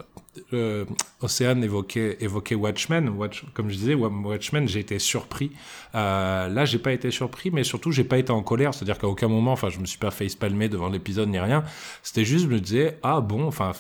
euh, 0.53 0.85
Océane 1.21 1.65
évoquait, 1.65 2.17
Watchmen. 2.55 3.09
Watch, 3.11 3.45
comme 3.55 3.71
je 3.71 3.77
disais, 3.77 3.95
Watchmen, 3.95 4.69
j'ai 4.69 4.81
été 4.81 4.99
surpris. 4.99 5.53
Euh, 5.95 6.49
là, 6.49 6.65
j'ai 6.65 6.79
pas 6.79 6.93
été 6.93 7.11
surpris, 7.11 7.51
mais 7.51 7.65
surtout, 7.65 7.93
j'ai 7.93 8.05
pas 8.05 8.19
été 8.19 8.31
en 8.31 8.43
colère. 8.43 8.75
C'est-à-dire 8.75 8.99
qu'à 8.99 9.09
aucun 9.09 9.29
moment, 9.29 9.53
enfin, 9.53 9.69
je 9.71 9.79
me 9.79 9.87
suis 9.87 9.99
pas 9.99 10.11
fait 10.11 10.29
spalmer 10.29 10.69
devant 10.69 10.89
l'épisode 10.89 11.29
ni 11.29 11.39
rien. 11.39 11.65
C'était 12.03 12.25
juste, 12.25 12.45
je 12.45 12.51
me 12.51 12.61
disais, 12.61 12.99
ah 13.03 13.21
bon, 13.21 13.47
enfin, 13.47 13.73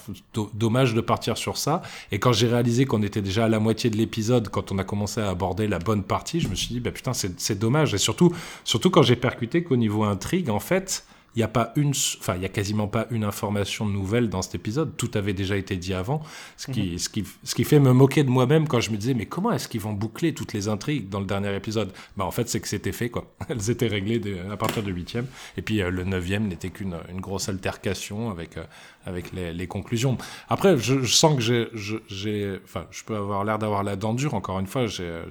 dommage 0.54 0.94
de 0.94 1.00
partir 1.00 1.36
sur 1.36 1.56
ça. 1.56 1.82
Et 2.12 2.18
quand 2.18 2.32
j'ai 2.32 2.48
réalisé 2.48 2.84
qu'on 2.84 3.02
était 3.02 3.22
déjà 3.22 3.44
à 3.46 3.48
la 3.48 3.60
moitié 3.60 3.90
de 3.90 3.96
l'épisode, 3.96 4.48
quand 4.48 4.72
on 4.72 4.78
a 4.78 4.84
commencé 4.84 5.20
à 5.20 5.28
aborder 5.30 5.68
la 5.68 5.78
bonne 5.78 6.02
partie, 6.02 6.40
je 6.40 6.48
me 6.48 6.54
suis 6.54 6.68
dit, 6.68 6.80
bah 6.80 6.90
putain, 6.90 7.12
c'est 7.14 7.58
dommage. 7.58 7.94
Et 7.94 7.98
surtout, 7.98 8.34
surtout 8.64 8.90
quand 8.90 9.02
j'ai 9.02 9.16
percuté 9.16 9.62
qu'au 9.62 9.76
niveau 9.76 10.04
intrigue, 10.04 10.50
en 10.50 10.60
fait, 10.60 11.04
il 11.38 11.42
n'y 11.42 11.44
a 11.44 11.48
pas 11.48 11.72
une, 11.76 11.90
enfin, 11.90 12.34
il 12.34 12.42
y 12.42 12.44
a 12.44 12.48
quasiment 12.48 12.88
pas 12.88 13.06
une 13.12 13.22
information 13.22 13.86
nouvelle 13.86 14.28
dans 14.28 14.42
cet 14.42 14.56
épisode. 14.56 14.96
Tout 14.96 15.12
avait 15.14 15.34
déjà 15.34 15.56
été 15.56 15.76
dit 15.76 15.94
avant, 15.94 16.20
ce 16.56 16.68
qui, 16.68 16.82
mhm. 16.82 16.98
ce 16.98 17.08
qui, 17.08 17.24
ce 17.44 17.54
qui 17.54 17.62
fait 17.62 17.78
me 17.78 17.92
moquer 17.92 18.24
de 18.24 18.28
moi-même 18.28 18.66
quand 18.66 18.80
je 18.80 18.90
me 18.90 18.96
disais, 18.96 19.14
mais 19.14 19.26
comment 19.26 19.52
est-ce 19.52 19.68
qu'ils 19.68 19.80
vont 19.80 19.92
boucler 19.92 20.34
toutes 20.34 20.52
les 20.52 20.66
intrigues 20.66 21.08
dans 21.08 21.20
le 21.20 21.26
dernier 21.26 21.54
épisode? 21.54 21.92
Bah, 22.16 22.24
en 22.24 22.32
fait, 22.32 22.48
c'est 22.48 22.58
que 22.58 22.66
c'était 22.66 22.90
fait, 22.90 23.08
quoi. 23.08 23.32
Elles 23.48 23.70
étaient 23.70 23.86
réglées 23.86 24.20
à 24.50 24.56
partir 24.56 24.82
du 24.82 24.90
huitième, 24.90 25.28
et 25.56 25.62
puis 25.62 25.80
euh, 25.80 25.90
le 25.90 26.02
neuvième 26.02 26.48
n'était 26.48 26.70
qu'une 26.70 26.96
une 27.08 27.20
grosse 27.20 27.48
altercation 27.48 28.32
avec, 28.32 28.56
euh, 28.56 28.64
avec 29.06 29.32
les, 29.32 29.52
les, 29.52 29.66
conclusions. 29.68 30.18
Après, 30.48 30.76
je, 30.76 31.02
je 31.02 31.14
sens 31.14 31.36
que 31.36 31.68
j'ai, 32.08 32.58
enfin, 32.64 32.86
je 32.90 33.04
peux 33.04 33.14
avoir 33.14 33.44
l'air 33.44 33.60
d'avoir 33.60 33.84
la 33.84 33.94
dent 33.94 34.12
dure. 34.12 34.34
Encore 34.34 34.58
une 34.58 34.66
fois, 34.66 34.88
j'ai 34.88 35.22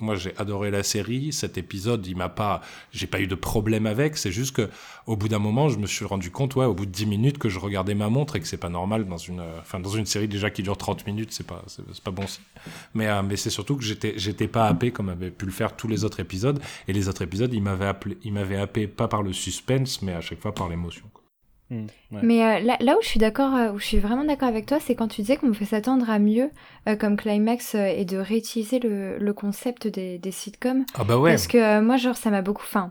moi 0.00 0.14
j'ai 0.14 0.36
adoré 0.36 0.70
la 0.70 0.82
série. 0.82 1.32
Cet 1.32 1.58
épisode, 1.58 2.06
il 2.06 2.16
m'a 2.16 2.28
pas, 2.28 2.60
j'ai 2.92 3.06
pas 3.06 3.20
eu 3.20 3.26
de 3.26 3.34
problème 3.34 3.86
avec. 3.86 4.16
C'est 4.16 4.32
juste 4.32 4.56
que 4.56 4.70
au 5.06 5.16
bout 5.16 5.28
d'un 5.28 5.38
moment, 5.38 5.68
je 5.68 5.78
me 5.78 5.86
suis 5.86 6.04
rendu 6.04 6.30
compte, 6.30 6.56
ouais, 6.56 6.64
au 6.64 6.74
bout 6.74 6.86
de 6.86 6.90
10 6.90 7.06
minutes, 7.06 7.38
que 7.38 7.48
je 7.48 7.58
regardais 7.58 7.94
ma 7.94 8.08
montre 8.08 8.36
et 8.36 8.40
que 8.40 8.46
c'est 8.46 8.56
pas 8.56 8.68
normal 8.68 9.06
dans 9.06 9.18
une, 9.18 9.42
enfin 9.60 9.80
dans 9.80 9.90
une 9.90 10.06
série 10.06 10.28
déjà 10.28 10.50
qui 10.50 10.62
dure 10.62 10.76
30 10.76 11.06
minutes, 11.06 11.32
c'est 11.32 11.46
pas, 11.46 11.62
c'est 11.66 12.00
pas 12.00 12.10
bon. 12.10 12.24
Mais 12.94 13.08
euh, 13.08 13.22
mais 13.22 13.36
c'est 13.36 13.50
surtout 13.50 13.76
que 13.76 13.84
j'étais, 13.84 14.14
j'étais 14.16 14.48
pas 14.48 14.66
happé 14.66 14.90
comme 14.90 15.08
avaient 15.08 15.30
pu 15.30 15.46
le 15.46 15.52
faire 15.52 15.76
tous 15.76 15.88
les 15.88 16.04
autres 16.04 16.20
épisodes. 16.20 16.60
Et 16.88 16.92
les 16.92 17.08
autres 17.08 17.22
épisodes, 17.22 17.52
ils 17.52 17.62
m'avaient 17.62 17.86
appelé, 17.86 18.18
ils 18.24 18.32
m'avaient 18.32 18.58
happé 18.58 18.86
pas 18.86 19.08
par 19.08 19.22
le 19.22 19.32
suspense, 19.32 20.02
mais 20.02 20.12
à 20.12 20.20
chaque 20.20 20.40
fois 20.40 20.54
par 20.54 20.68
l'émotion. 20.68 21.04
Mmh, 21.70 21.86
Mais 22.22 22.44
euh, 22.44 22.60
là, 22.60 22.76
là, 22.80 22.96
où 22.98 23.02
je 23.02 23.08
suis 23.08 23.18
d'accord, 23.18 23.54
euh, 23.54 23.72
où 23.72 23.78
je 23.78 23.84
suis 23.86 23.98
vraiment 23.98 24.24
d'accord 24.24 24.48
avec 24.48 24.66
toi, 24.66 24.78
c'est 24.80 24.94
quand 24.94 25.08
tu 25.08 25.22
disais 25.22 25.36
qu'on 25.36 25.46
me 25.46 25.54
fait 25.54 25.64
s'attendre 25.64 26.10
à 26.10 26.18
mieux 26.18 26.50
euh, 26.88 26.94
comme 26.94 27.16
climax 27.16 27.74
et 27.74 28.04
de 28.04 28.18
réutiliser 28.18 28.78
le, 28.78 29.16
le 29.18 29.32
concept 29.32 29.86
des, 29.86 30.18
des, 30.18 30.30
sitcoms. 30.30 30.84
Ah 30.94 31.04
bah 31.04 31.18
ouais. 31.18 31.30
Parce 31.30 31.46
que 31.46 31.80
moi, 31.80 31.96
genre, 31.96 32.16
ça 32.16 32.30
m'a 32.30 32.42
beaucoup. 32.42 32.64
Enfin, 32.64 32.90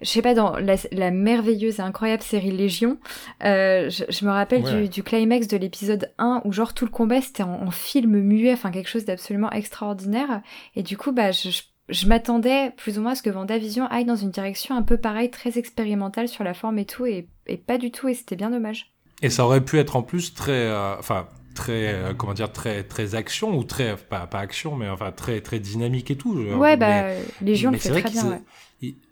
je 0.00 0.08
sais 0.08 0.22
pas, 0.22 0.34
dans 0.34 0.56
la, 0.58 0.76
la, 0.92 1.10
merveilleuse 1.10 1.80
et 1.80 1.82
incroyable 1.82 2.22
série 2.22 2.52
Légion, 2.52 2.98
je, 3.40 4.04
je, 4.08 4.24
me 4.24 4.30
rappelle 4.30 4.62
du, 4.62 4.88
du, 4.88 5.02
climax 5.02 5.48
de 5.48 5.56
l'épisode 5.56 6.12
1 6.18 6.42
où, 6.44 6.52
genre, 6.52 6.72
tout 6.72 6.84
le 6.84 6.92
combat 6.92 7.20
c'était 7.20 7.42
en, 7.42 7.66
en, 7.66 7.70
film 7.72 8.20
muet, 8.20 8.52
enfin, 8.52 8.70
quelque 8.70 8.88
chose 8.88 9.04
d'absolument 9.04 9.50
extraordinaire. 9.50 10.40
Et 10.76 10.84
du 10.84 10.96
coup, 10.96 11.10
bah, 11.10 11.32
je, 11.32 11.50
je 11.50 11.62
je 11.90 12.06
m'attendais 12.06 12.70
plus 12.70 12.98
ou 12.98 13.02
moins 13.02 13.12
à 13.12 13.14
ce 13.14 13.22
que 13.22 13.28
Vendavision 13.28 13.84
aille 13.88 14.06
dans 14.06 14.16
une 14.16 14.30
direction 14.30 14.74
un 14.74 14.82
peu 14.82 14.96
pareille, 14.96 15.30
très 15.30 15.58
expérimentale 15.58 16.28
sur 16.28 16.42
la 16.42 16.54
forme 16.54 16.78
et 16.78 16.86
tout, 16.86 17.04
et, 17.04 17.28
et 17.46 17.56
pas 17.56 17.78
du 17.78 17.90
tout, 17.90 18.08
et 18.08 18.14
c'était 18.14 18.36
bien 18.36 18.50
dommage. 18.50 18.92
Et 19.22 19.30
ça 19.30 19.44
aurait 19.44 19.64
pu 19.64 19.78
être 19.78 19.96
en 19.96 20.02
plus 20.02 20.34
très, 20.34 20.52
euh, 20.52 20.98
enfin 20.98 21.28
très, 21.54 21.94
euh, 21.94 22.14
comment 22.14 22.34
dire, 22.34 22.52
très 22.52 22.82
très 22.82 23.14
action 23.14 23.56
ou 23.56 23.64
très 23.64 23.96
pas, 23.96 24.26
pas 24.26 24.40
action, 24.40 24.76
mais 24.76 24.88
enfin 24.88 25.12
très 25.12 25.40
très 25.40 25.60
dynamique 25.60 26.10
et 26.10 26.16
tout. 26.16 26.34
Ouais, 26.34 26.76
bah 26.76 27.10
Légion 27.40 27.70
le 27.70 27.78
fait 27.78 28.00
très 28.00 28.10
bien. 28.10 28.28
Ouais. 28.28 28.40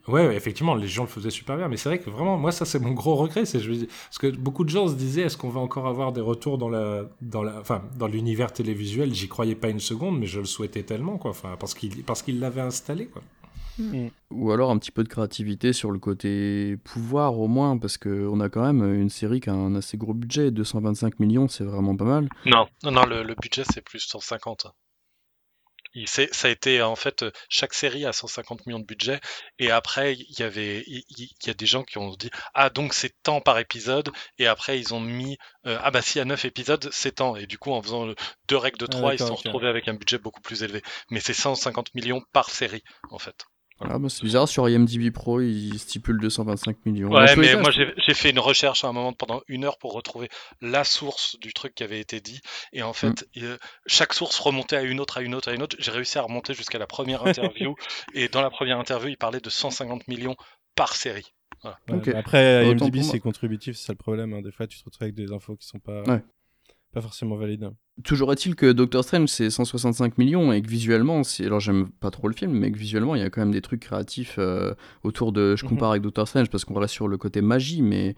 Ouais, 0.09 0.35
effectivement, 0.35 0.75
les 0.75 0.89
gens 0.89 1.05
le 1.05 1.09
faisaient 1.09 1.31
super 1.31 1.57
bien, 1.57 1.69
mais 1.69 1.77
c'est 1.77 1.89
vrai 1.89 2.01
que 2.01 2.11
vraiment, 2.11 2.37
moi, 2.37 2.51
ça, 2.51 2.65
c'est 2.65 2.81
mon 2.81 2.91
gros 2.91 3.15
regret. 3.15 3.45
C'est, 3.45 3.61
je, 3.61 3.73
parce 3.73 4.19
que 4.19 4.27
beaucoup 4.27 4.65
de 4.65 4.69
gens 4.69 4.89
se 4.89 4.95
disaient, 4.95 5.23
est-ce 5.23 5.37
qu'on 5.37 5.49
va 5.49 5.61
encore 5.61 5.87
avoir 5.87 6.13
des 6.13 6.21
retours 6.21 6.59
dans 6.59 6.69
la, 6.69 7.05
dans 7.21 7.45
la, 7.45 7.61
enfin, 7.61 7.85
dans 7.97 8.09
l'univers 8.09 8.53
télévisuel? 8.53 9.15
J'y 9.15 9.29
croyais 9.29 9.55
pas 9.55 9.69
une 9.69 9.79
seconde, 9.79 10.19
mais 10.19 10.27
je 10.27 10.41
le 10.41 10.47
souhaitais 10.47 10.83
tellement, 10.83 11.19
quoi. 11.19 11.31
Enfin, 11.31 11.57
parce 11.59 11.75
qu'il, 11.75 12.03
parce 12.03 12.23
qu'il 12.23 12.41
l'avait 12.41 12.61
installé, 12.61 13.07
quoi. 13.07 13.23
Mm. 13.79 14.09
Ou 14.31 14.53
alors 14.53 14.71
un 14.71 14.79
petit 14.79 14.91
peu 14.91 15.05
de 15.05 15.09
créativité 15.09 15.73
sur 15.73 15.91
le 15.91 15.99
côté 15.99 16.77
pouvoir 16.85 17.39
au 17.39 17.49
moins, 17.49 17.79
parce 17.79 17.99
qu'on 17.99 18.41
a 18.41 18.49
quand 18.49 18.63
même 18.63 18.95
une 18.95 19.11
série 19.11 19.41
qui 19.41 19.51
a 19.51 19.55
un 19.55 19.75
assez 19.75 19.97
gros 19.97 20.15
budget, 20.15 20.51
225 20.51 21.21
millions, 21.21 21.49
c'est 21.49 21.65
vraiment 21.65 21.97
pas 21.97 22.05
mal. 22.05 22.29
Non, 22.47 22.67
non, 22.85 22.93
non 22.93 23.05
le, 23.05 23.23
le 23.23 23.35
budget 23.35 23.65
c'est 23.65 23.83
plus 23.83 24.01
150 24.01 24.67
ça 26.07 26.49
a 26.49 26.51
été 26.51 26.83
en 26.83 26.97
fait 26.97 27.25
chaque 27.49 27.75
série 27.75 28.07
a 28.07 28.13
150 28.13 28.67
millions 28.67 28.79
de 28.79 28.85
budget 28.85 29.21
et 29.59 29.71
après 29.71 30.15
il 30.15 30.39
y 30.39 30.43
avait 30.43 30.85
il 30.87 31.05
y, 31.47 31.51
a 31.51 31.55
des 31.55 31.67
gens 31.67 31.83
qui 31.83 31.99
ont 31.99 32.15
dit 32.15 32.31
ah 32.55 32.71
donc 32.71 32.95
c'est 32.95 33.13
tant 33.23 33.41
par 33.41 33.59
épisode 33.59 34.11
et 34.39 34.47
après 34.47 34.79
ils 34.79 34.95
ont 34.95 35.01
mis 35.01 35.37
euh, 35.67 35.79
ah 35.83 35.91
bah 35.91 36.01
s'il 36.01 36.19
y 36.19 36.23
a 36.23 36.25
9 36.25 36.45
épisodes 36.47 36.89
c'est 36.93 37.17
tant 37.17 37.37
et 37.37 37.47
du 37.47 37.59
coup 37.59 37.73
en 37.73 37.83
faisant 37.83 38.07
deux 38.49 38.57
règles 38.57 38.79
de 38.79 38.87
3 38.87 39.11
ah, 39.11 39.15
ils 39.15 39.19
se 39.19 39.27
sont 39.27 39.35
retrouvés 39.35 39.69
avec 39.69 39.89
un 39.89 39.95
budget 39.95 40.19
beaucoup 40.19 40.41
plus 40.41 40.63
élevé 40.63 40.83
mais 41.11 41.21
c'est 41.21 41.35
150 41.35 41.95
millions 41.95 42.23
par 42.33 42.49
série 42.51 42.83
en 43.11 43.19
fait. 43.19 43.45
Ah 43.81 43.99
bah 43.99 44.09
c'est 44.09 44.23
bizarre, 44.23 44.49
sur 44.49 44.69
IMDb 44.69 45.11
Pro, 45.13 45.41
il 45.41 45.79
stipule 45.79 46.21
225 46.21 46.87
millions. 46.87 47.11
Ouais, 47.11 47.35
mais 47.37 47.57
moi 47.57 47.71
j'ai 47.71 48.15
fait 48.15 48.31
une 48.31 48.39
recherche 48.39 48.85
à 48.85 48.89
un 48.89 48.93
moment 48.93 49.13
pendant 49.13 49.43
une 49.49 49.65
heure 49.65 49.79
pour 49.79 49.93
retrouver 49.93 50.29
la 50.61 50.85
source 50.85 51.39
du 51.41 51.53
truc 51.53 51.75
qui 51.75 51.83
avait 51.83 52.01
été 52.01 52.21
dit. 52.21 52.41
Et 52.73 52.83
en 52.83 52.93
fait, 52.93 53.27
mm. 53.37 53.57
chaque 53.87 54.15
source 54.15 54.39
remontait 54.39 54.77
à 54.77 54.83
une 54.83 55.01
autre, 55.01 55.19
à 55.19 55.23
une 55.23 55.35
autre, 55.35 55.51
à 55.51 55.55
une 55.55 55.63
autre. 55.63 55.77
J'ai 55.79 55.91
réussi 55.91 56.19
à 56.19 56.23
remonter 56.23 56.55
jusqu'à 56.55 56.79
la 56.79 56.87
première 56.87 57.27
interview. 57.27 57.75
et 58.15 58.29
dans 58.29 58.43
la 58.43 58.51
première 58.51 58.79
interview, 58.79 59.09
il 59.09 59.17
parlait 59.17 59.41
de 59.41 59.51
150 59.51 60.07
millions 60.09 60.37
par 60.75 60.95
série. 60.95 61.33
Après, 62.15 62.67
IMDb, 62.67 63.03
c'est 63.03 63.21
contributif, 63.21 63.77
c'est 63.77 63.87
ça 63.87 63.93
le 63.93 63.99
problème. 63.99 64.33
Hein. 64.33 64.43
Des 64.43 64.53
fois, 64.53 64.67
tu 64.67 64.79
te 64.79 64.85
retrouves 64.85 65.03
avec 65.03 65.15
des 65.15 65.33
infos 65.33 65.57
qui 65.57 65.67
sont 65.67 65.79
pas 65.79 66.03
pas 66.93 67.01
forcément 67.01 67.37
valide. 67.37 67.71
Toujours 68.05 68.33
est-il 68.33 68.55
que 68.55 68.73
Doctor 68.73 69.05
Strange 69.05 69.29
c'est 69.29 69.51
165 69.51 70.17
millions 70.17 70.51
et 70.53 70.63
que 70.63 70.69
visuellement, 70.69 71.23
alors 71.41 71.61
j'aime 71.61 71.91
pas 72.01 72.11
trop 72.11 72.27
le 72.27 72.35
film, 72.35 72.53
mais 72.53 72.73
que 72.73 72.79
visuellement 72.79 73.15
il 73.15 73.21
y 73.21 73.25
a 73.25 73.29
quand 73.29 73.43
même 73.43 73.53
des 73.53 73.61
trucs 73.61 73.81
créatifs 73.81 74.37
euh, 74.39 74.75
autour 75.03 75.33
de. 75.33 75.57
Je 75.57 75.65
compare 75.67 75.89
mhm. 75.89 75.93
avec 75.93 76.03
Doctor 76.03 76.27
Strange 76.27 76.49
parce 76.49 76.65
qu'on 76.65 76.75
reste 76.75 76.95
sur 76.95 77.07
le 77.07 77.19
côté 77.19 77.43
magie, 77.43 77.83
mais 77.83 78.17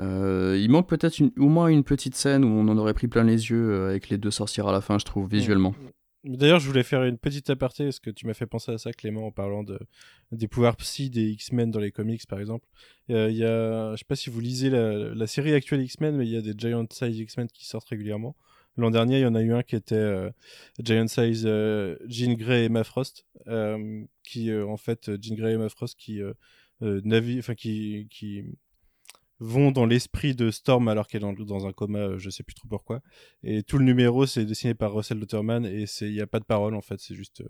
euh, 0.00 0.58
il 0.60 0.70
manque 0.70 0.88
peut-être 0.88 1.20
au 1.38 1.48
moins 1.48 1.68
une 1.68 1.84
petite 1.84 2.14
scène 2.14 2.44
où 2.44 2.48
on 2.48 2.68
en 2.68 2.78
aurait 2.78 2.94
pris 2.94 3.08
plein 3.08 3.24
les 3.24 3.50
yeux 3.50 3.70
euh, 3.70 3.90
avec 3.90 4.08
les 4.08 4.18
deux 4.18 4.30
sorcières 4.30 4.68
à 4.68 4.72
la 4.72 4.80
fin, 4.80 4.98
je 4.98 5.04
trouve, 5.04 5.28
visuellement. 5.28 5.74
D'ailleurs, 6.24 6.60
je 6.60 6.68
voulais 6.68 6.84
faire 6.84 7.02
une 7.02 7.18
petite 7.18 7.50
aparté, 7.50 7.84
parce 7.84 7.98
que 7.98 8.10
tu 8.10 8.26
m'as 8.26 8.34
fait 8.34 8.46
penser 8.46 8.70
à 8.70 8.78
ça, 8.78 8.92
Clément, 8.92 9.26
en 9.26 9.32
parlant 9.32 9.64
de, 9.64 9.78
des 10.30 10.46
pouvoirs 10.46 10.76
psy 10.76 11.10
des 11.10 11.30
X-Men 11.30 11.70
dans 11.72 11.80
les 11.80 11.90
comics, 11.90 12.24
par 12.28 12.38
exemple. 12.38 12.66
Euh, 13.10 13.28
il 13.28 13.36
y 13.36 13.44
a, 13.44 13.92
je 13.92 13.98
sais 13.98 14.04
pas 14.06 14.14
si 14.14 14.30
vous 14.30 14.38
lisez 14.38 14.70
la, 14.70 15.14
la 15.14 15.26
série 15.26 15.52
actuelle 15.52 15.82
X-Men, 15.82 16.16
mais 16.16 16.26
il 16.26 16.32
y 16.32 16.36
a 16.36 16.40
des 16.40 16.54
Giant 16.56 16.86
Size 16.90 17.18
X-Men 17.18 17.48
qui 17.48 17.66
sortent 17.66 17.88
régulièrement. 17.88 18.36
L'an 18.76 18.90
dernier, 18.90 19.18
il 19.18 19.22
y 19.22 19.26
en 19.26 19.34
a 19.34 19.42
eu 19.42 19.52
un 19.52 19.62
qui 19.62 19.76
était 19.76 19.94
euh, 19.94 20.30
Giant 20.78 21.06
Size 21.06 21.44
euh, 21.46 21.96
Jean 22.06 22.34
Grey 22.34 22.62
et 22.62 22.64
Emma 22.66 22.84
Frost, 22.84 23.26
euh, 23.46 24.04
qui, 24.22 24.52
en 24.52 24.76
fait, 24.76 25.10
Jean 25.20 25.34
Grey 25.34 25.52
et 25.52 25.54
Emma 25.54 25.68
Frost 25.68 25.98
qui, 25.98 26.20
enfin, 26.80 27.54
qui, 27.54 28.08
qui 28.10 28.44
vont 29.40 29.72
dans 29.72 29.84
l'esprit 29.84 30.34
de 30.34 30.50
Storm 30.50 30.88
alors 30.88 31.06
qu'elle 31.06 31.24
est 31.24 31.44
dans, 31.44 31.66
un 31.66 31.72
coma, 31.72 32.16
je 32.16 32.30
sais 32.30 32.42
plus 32.42 32.54
trop 32.54 32.68
pourquoi. 32.68 33.02
Et 33.42 33.62
tout 33.62 33.76
le 33.76 33.84
numéro, 33.84 34.24
c'est 34.24 34.46
dessiné 34.46 34.74
par 34.74 34.94
Russell 34.94 35.18
Lutterman 35.18 35.66
et 35.66 35.84
il 36.00 36.12
n'y 36.12 36.20
a 36.20 36.26
pas 36.26 36.40
de 36.40 36.44
parole 36.44 36.74
en 36.74 36.80
fait, 36.80 36.98
c'est 36.98 37.14
juste 37.14 37.42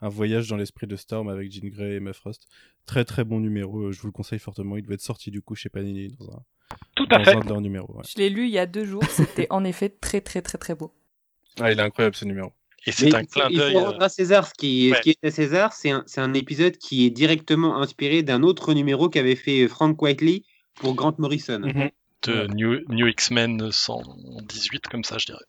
un 0.00 0.08
voyage 0.08 0.48
dans 0.48 0.56
l'esprit 0.56 0.86
de 0.86 0.94
Storm 0.94 1.28
avec 1.28 1.50
Jean 1.50 1.68
Grey 1.68 1.94
et 1.94 1.96
Emma 1.96 2.12
Frost. 2.12 2.46
Très 2.86 3.04
très 3.04 3.24
bon 3.24 3.40
numéro, 3.40 3.90
je 3.90 4.00
vous 4.00 4.06
le 4.06 4.12
conseille 4.12 4.38
fortement. 4.38 4.76
Il 4.76 4.84
doit 4.84 4.94
être 4.94 5.00
sorti 5.00 5.32
du 5.32 5.42
coup 5.42 5.56
chez 5.56 5.70
Panini 5.70 6.08
dans 6.08 6.30
un, 6.30 6.44
Tout 6.94 7.06
à 7.10 7.22
fait. 7.22 7.36
un. 7.36 7.42
Je 7.42 8.16
l'ai 8.16 8.30
lu 8.30 8.44
il 8.44 8.50
y 8.50 8.58
a 8.58 8.66
deux 8.66 8.84
jours, 8.84 9.04
c'était 9.08 9.46
en 9.50 9.64
effet 9.64 9.88
très 9.88 10.20
très 10.20 10.42
très 10.42 10.58
très 10.58 10.74
beau. 10.74 10.92
Ah, 11.60 11.72
il 11.72 11.78
est 11.78 11.82
incroyable 11.82 12.16
ce 12.16 12.24
numéro. 12.24 12.52
Et 12.86 12.92
c'est 12.92 13.14
un 13.14 13.24
clin 13.24 13.50
d'œil. 13.50 13.72
Il 13.72 13.78
faut 13.80 13.86
rendre 13.86 14.02
à 14.02 14.08
César 14.08 14.46
ce 14.46 14.54
qui, 14.54 14.92
ce 14.96 15.00
qui 15.02 15.10
est 15.10 15.24
à 15.26 15.30
César, 15.30 15.72
c'est 15.72 15.90
un, 15.90 16.04
un, 16.16 16.34
épisode 16.34 16.76
qui 16.76 17.04
est 17.04 17.10
directement 17.10 17.80
inspiré 17.80 18.22
d'un 18.22 18.42
autre 18.42 18.72
numéro 18.72 19.08
qu'avait 19.08 19.36
fait 19.36 19.68
Frank 19.68 20.00
Whiteley 20.00 20.42
pour 20.74 20.94
Grant 20.94 21.14
Morrison. 21.18 21.60
Mhm. 21.60 21.90
De 22.24 22.48
New, 22.48 22.80
New 22.88 23.06
X-Men 23.06 23.70
118, 23.70 24.88
comme 24.88 25.04
ça, 25.04 25.18
je 25.18 25.26
dirais. 25.26 25.44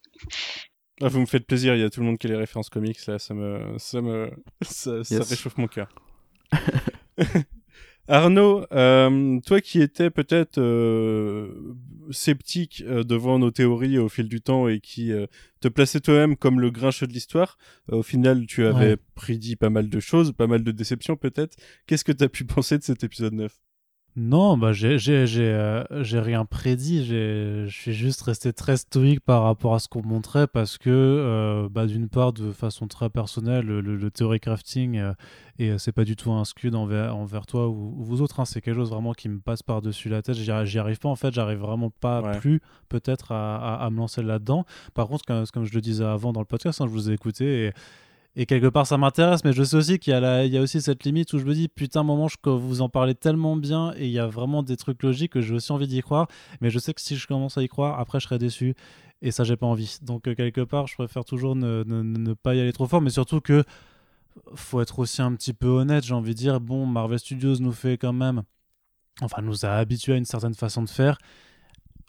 Ah, 1.01 1.07
vous 1.07 1.21
me 1.21 1.25
faites 1.25 1.47
plaisir, 1.47 1.75
il 1.75 1.81
y 1.81 1.83
a 1.83 1.89
tout 1.89 2.01
le 2.01 2.05
monde 2.05 2.17
qui 2.17 2.27
a 2.27 2.29
les 2.29 2.35
références 2.35 2.69
comics, 2.69 3.03
là, 3.07 3.17
ça 3.17 3.33
me, 3.33 3.75
ça 3.77 4.01
me, 4.01 4.29
ça, 4.61 5.03
ça 5.03 5.23
réchauffe 5.23 5.57
mon 5.57 5.67
cœur. 5.67 5.89
Arnaud, 8.11 8.65
euh, 8.73 9.39
toi 9.45 9.61
qui 9.61 9.83
étais 9.83 10.09
peut-être 10.09 10.57
euh, 10.57 11.75
sceptique 12.09 12.83
euh, 12.87 13.03
devant 13.03 13.37
nos 13.37 13.51
théories 13.51 13.99
au 13.99 14.09
fil 14.09 14.27
du 14.27 14.41
temps 14.41 14.67
et 14.67 14.79
qui 14.79 15.11
te 15.59 15.67
plaçais 15.67 15.99
toi-même 15.99 16.35
comme 16.35 16.59
le 16.59 16.71
grincheux 16.71 17.05
de 17.05 17.13
l'histoire, 17.13 17.59
au 17.91 18.01
final 18.01 18.47
tu 18.47 18.65
avais 18.65 18.97
prédit 19.13 19.55
pas 19.55 19.69
mal 19.69 19.89
de 19.89 19.99
choses, 19.99 20.33
pas 20.33 20.47
mal 20.47 20.63
de 20.63 20.71
déceptions 20.71 21.17
peut-être. 21.17 21.55
Qu'est-ce 21.85 22.03
que 22.03 22.11
tu 22.11 22.23
as 22.23 22.29
pu 22.29 22.45
penser 22.45 22.79
de 22.79 22.83
cet 22.83 23.03
épisode 23.03 23.33
9 23.33 23.55
Non, 24.15 24.57
bah 24.57 24.73
j'ai 24.73 24.97
euh, 25.09 25.83
rien 25.91 26.43
prédit. 26.43 27.05
Je 27.05 27.67
suis 27.69 27.93
juste 27.93 28.21
resté 28.23 28.51
très 28.51 28.75
stoïque 28.77 29.21
par 29.21 29.43
rapport 29.43 29.75
à 29.75 29.79
ce 29.79 29.87
qu'on 29.87 30.03
montrait 30.03 30.47
parce 30.47 30.77
que, 30.77 30.89
euh, 30.89 31.69
bah, 31.69 31.85
d'une 31.85 32.09
part, 32.09 32.33
de 32.33 32.51
façon 32.51 32.87
très 32.87 33.09
personnelle, 33.09 33.65
le, 33.65 33.81
le, 33.81 34.11
theory 34.11 34.39
crafting, 34.39 34.97
euh, 34.97 35.13
et 35.59 35.77
c'est 35.77 35.91
pas 35.91 36.05
du 36.05 36.15
tout 36.15 36.31
un 36.31 36.43
scud 36.43 36.75
envers, 36.75 37.15
envers 37.15 37.45
toi 37.45 37.69
ou, 37.69 37.95
vous 37.99 38.21
autres. 38.21 38.39
Hein, 38.39 38.45
c'est 38.45 38.61
quelque 38.61 38.75
chose 38.75 38.89
vraiment 38.89 39.13
qui 39.13 39.29
me 39.29 39.39
passe 39.39 39.61
par-dessus 39.61 40.09
la 40.09 40.21
tête. 40.21 40.35
J'y 40.35 40.79
arrive 40.79 40.99
pas 40.99 41.09
en 41.09 41.15
fait. 41.15 41.33
J'arrive 41.33 41.59
vraiment 41.59 41.91
pas 41.91 42.21
plus 42.39 42.61
peut-être 42.89 43.31
à, 43.31 43.75
à, 43.75 43.89
me 43.89 43.97
lancer 43.97 44.23
là-dedans. 44.23 44.65
Par 44.95 45.07
contre, 45.07 45.23
comme, 45.25 45.45
comme, 45.47 45.65
je 45.65 45.73
le 45.73 45.81
disais 45.81 46.03
avant 46.03 46.33
dans 46.33 46.41
le 46.41 46.45
podcast, 46.45 46.81
hein, 46.81 46.87
je 46.87 46.91
vous 46.91 47.09
ai 47.09 47.13
écouté 47.13 47.67
et 47.67 47.73
et 48.35 48.45
quelque 48.45 48.67
part 48.67 48.87
ça 48.87 48.97
m'intéresse, 48.97 49.43
mais 49.43 49.53
je 49.53 49.63
sais 49.63 49.75
aussi 49.75 49.99
qu'il 49.99 50.13
y, 50.13 50.57
a 50.57 50.61
aussi 50.61 50.81
cette 50.81 51.03
limite 51.03 51.33
où 51.33 51.39
je 51.39 51.45
me 51.45 51.53
dis 51.53 51.67
putain, 51.67 52.03
moment, 52.03 52.27
je, 52.27 52.37
vous 52.49 52.81
en 52.81 52.89
parlez 52.89 53.15
tellement 53.15 53.55
bien 53.55 53.93
et 53.97 54.05
il 54.05 54.11
y 54.11 54.19
a 54.19 54.27
vraiment 54.27 54.63
des 54.63 54.77
trucs 54.77 55.01
logiques 55.03 55.33
que 55.33 55.41
j'ai 55.41 55.55
aussi 55.55 55.71
envie 55.71 55.87
d'y 55.87 56.01
croire, 56.01 56.27
mais 56.61 56.69
je 56.69 56.79
sais 56.79 56.93
que 56.93 57.01
si 57.01 57.15
je 57.15 57.27
commence 57.27 57.57
à 57.57 57.63
y 57.63 57.67
croire, 57.67 57.99
après 57.99 58.19
je 58.19 58.25
serai 58.25 58.37
déçu 58.37 58.75
et 59.21 59.31
ça 59.31 59.43
j'ai 59.43 59.57
pas 59.57 59.65
envie. 59.65 59.97
Donc 60.01 60.27
euh, 60.27 60.35
quelque 60.35 60.61
part, 60.61 60.87
je 60.87 60.95
préfère 60.95 61.25
toujours 61.25 61.55
ne, 61.55 62.33
pas 62.33 62.55
y 62.55 62.59
aller 62.61 62.73
trop 62.73 62.87
fort, 62.87 63.01
mais 63.01 63.09
surtout 63.09 63.41
que 63.41 63.63
faut 64.55 64.79
être 64.79 64.99
aussi 64.99 65.21
un 65.21 65.33
petit 65.35 65.53
peu 65.53 65.67
honnête, 65.67 66.05
j'ai 66.05 66.13
envie 66.13 66.33
de 66.33 66.39
dire, 66.39 66.61
bon, 66.61 66.85
Marvel 66.85 67.19
Studios 67.19 67.55
nous 67.59 67.73
fait 67.73 67.97
quand 67.97 68.13
même, 68.13 68.43
enfin 69.21 69.41
nous 69.41 69.65
a 69.65 69.71
habitués 69.71 70.13
à 70.13 70.17
une 70.17 70.25
certaine 70.25 70.53
façon 70.53 70.83
de 70.83 70.89
faire 70.89 71.17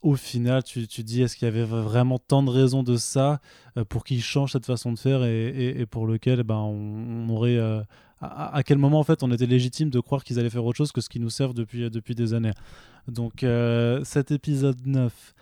au 0.03 0.17
final, 0.17 0.63
tu, 0.63 0.87
tu 0.87 1.03
dis 1.03 1.23
est-ce 1.23 1.37
qu'il 1.37 1.47
y 1.47 1.51
avait 1.51 1.65
vraiment 1.65 2.19
tant 2.19 2.43
de 2.43 2.51
raisons 2.51 2.83
de 2.83 2.97
ça 2.97 3.41
euh, 3.77 3.85
pour 3.85 4.05
qu'il 4.05 4.23
change 4.23 4.53
cette 4.53 4.67
façon 4.67 4.93
de 4.93 4.99
faire 4.99 5.25
et, 5.25 5.87
pour 5.91 6.07
lequel 6.07 6.43
ben, 6.43 6.57
on, 6.57 7.29
aurait. 7.29 7.57
Euh, 7.57 7.83
à, 8.23 8.63
quel 8.65 8.79
moment 8.79 9.01
en 9.01 9.05
fait 9.05 9.23
on 9.23 9.31
était 9.31 9.47
légitime 9.47 9.89
de 9.89 9.99
croire 9.99 10.25
qu'ils 10.25 10.39
allaient 10.39 10.51
faire 10.51 10.65
autre 10.65 10.77
chose 10.77 10.93
que 10.93 11.01
ce 11.01 11.09
qu'ils 11.09 11.23
nous 11.23 11.31
servent 11.31 11.55
depuis, 11.55 11.91
depuis 11.91 12.15
des 12.15 12.35
années. 12.35 12.53
Donc 13.09 13.43
euh, 13.43 14.03
cet 14.05 14.31
épisode 14.31 14.87
9, 14.87 15.35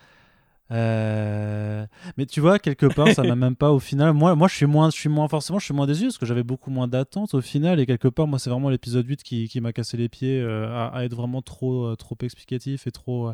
euh, 0.71 1.85
mais 2.17 2.25
tu 2.25 2.41
vois, 2.41 2.59
quelque 2.59 2.85
part, 2.85 3.09
ça 3.09 3.23
m'a 3.23 3.35
même 3.35 3.55
pas 3.55 3.71
au 3.71 3.79
final. 3.79 4.13
Moi, 4.13 4.35
moi, 4.35 4.47
je 4.47 4.55
suis 4.55 4.65
moins, 4.65 4.89
je 4.89 4.95
suis 4.95 5.09
moins 5.09 5.27
forcément, 5.27 5.59
je 5.59 5.65
suis 5.65 5.73
moins 5.73 5.87
déçu 5.87 6.05
parce 6.05 6.17
que 6.17 6.25
j'avais 6.25 6.43
beaucoup 6.43 6.69
moins 6.69 6.87
d'attentes 6.87 7.33
au 7.33 7.41
final. 7.41 7.79
Et 7.79 7.85
quelque 7.85 8.07
part, 8.07 8.27
moi, 8.27 8.39
c'est 8.39 8.49
vraiment 8.49 8.69
l'épisode 8.69 9.07
8 9.07 9.23
qui, 9.23 9.47
qui 9.47 9.61
m'a 9.61 9.73
cassé 9.73 9.97
les 9.97 10.09
pieds 10.09 10.39
euh, 10.39 10.89
à, 10.91 11.03
être 11.05 11.15
vraiment 11.15 11.41
trop, 11.41 11.85
euh, 11.85 11.95
trop 11.95 12.17
explicatif 12.21 12.87
et 12.87 12.91
trop, 12.91 13.31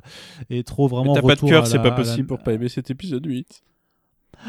et 0.49 0.63
trop 0.63 0.88
vraiment. 0.88 1.13
T'as 1.13 1.21
pas 1.21 1.36
de 1.36 1.41
cœur, 1.41 1.67
c'est 1.67 1.79
pas 1.81 1.91
possible 1.91 2.27
pour 2.27 2.39
pas 2.39 2.53
aimer 2.53 2.69
cet 2.69 2.89
épisode 2.89 3.25
8. 3.25 3.63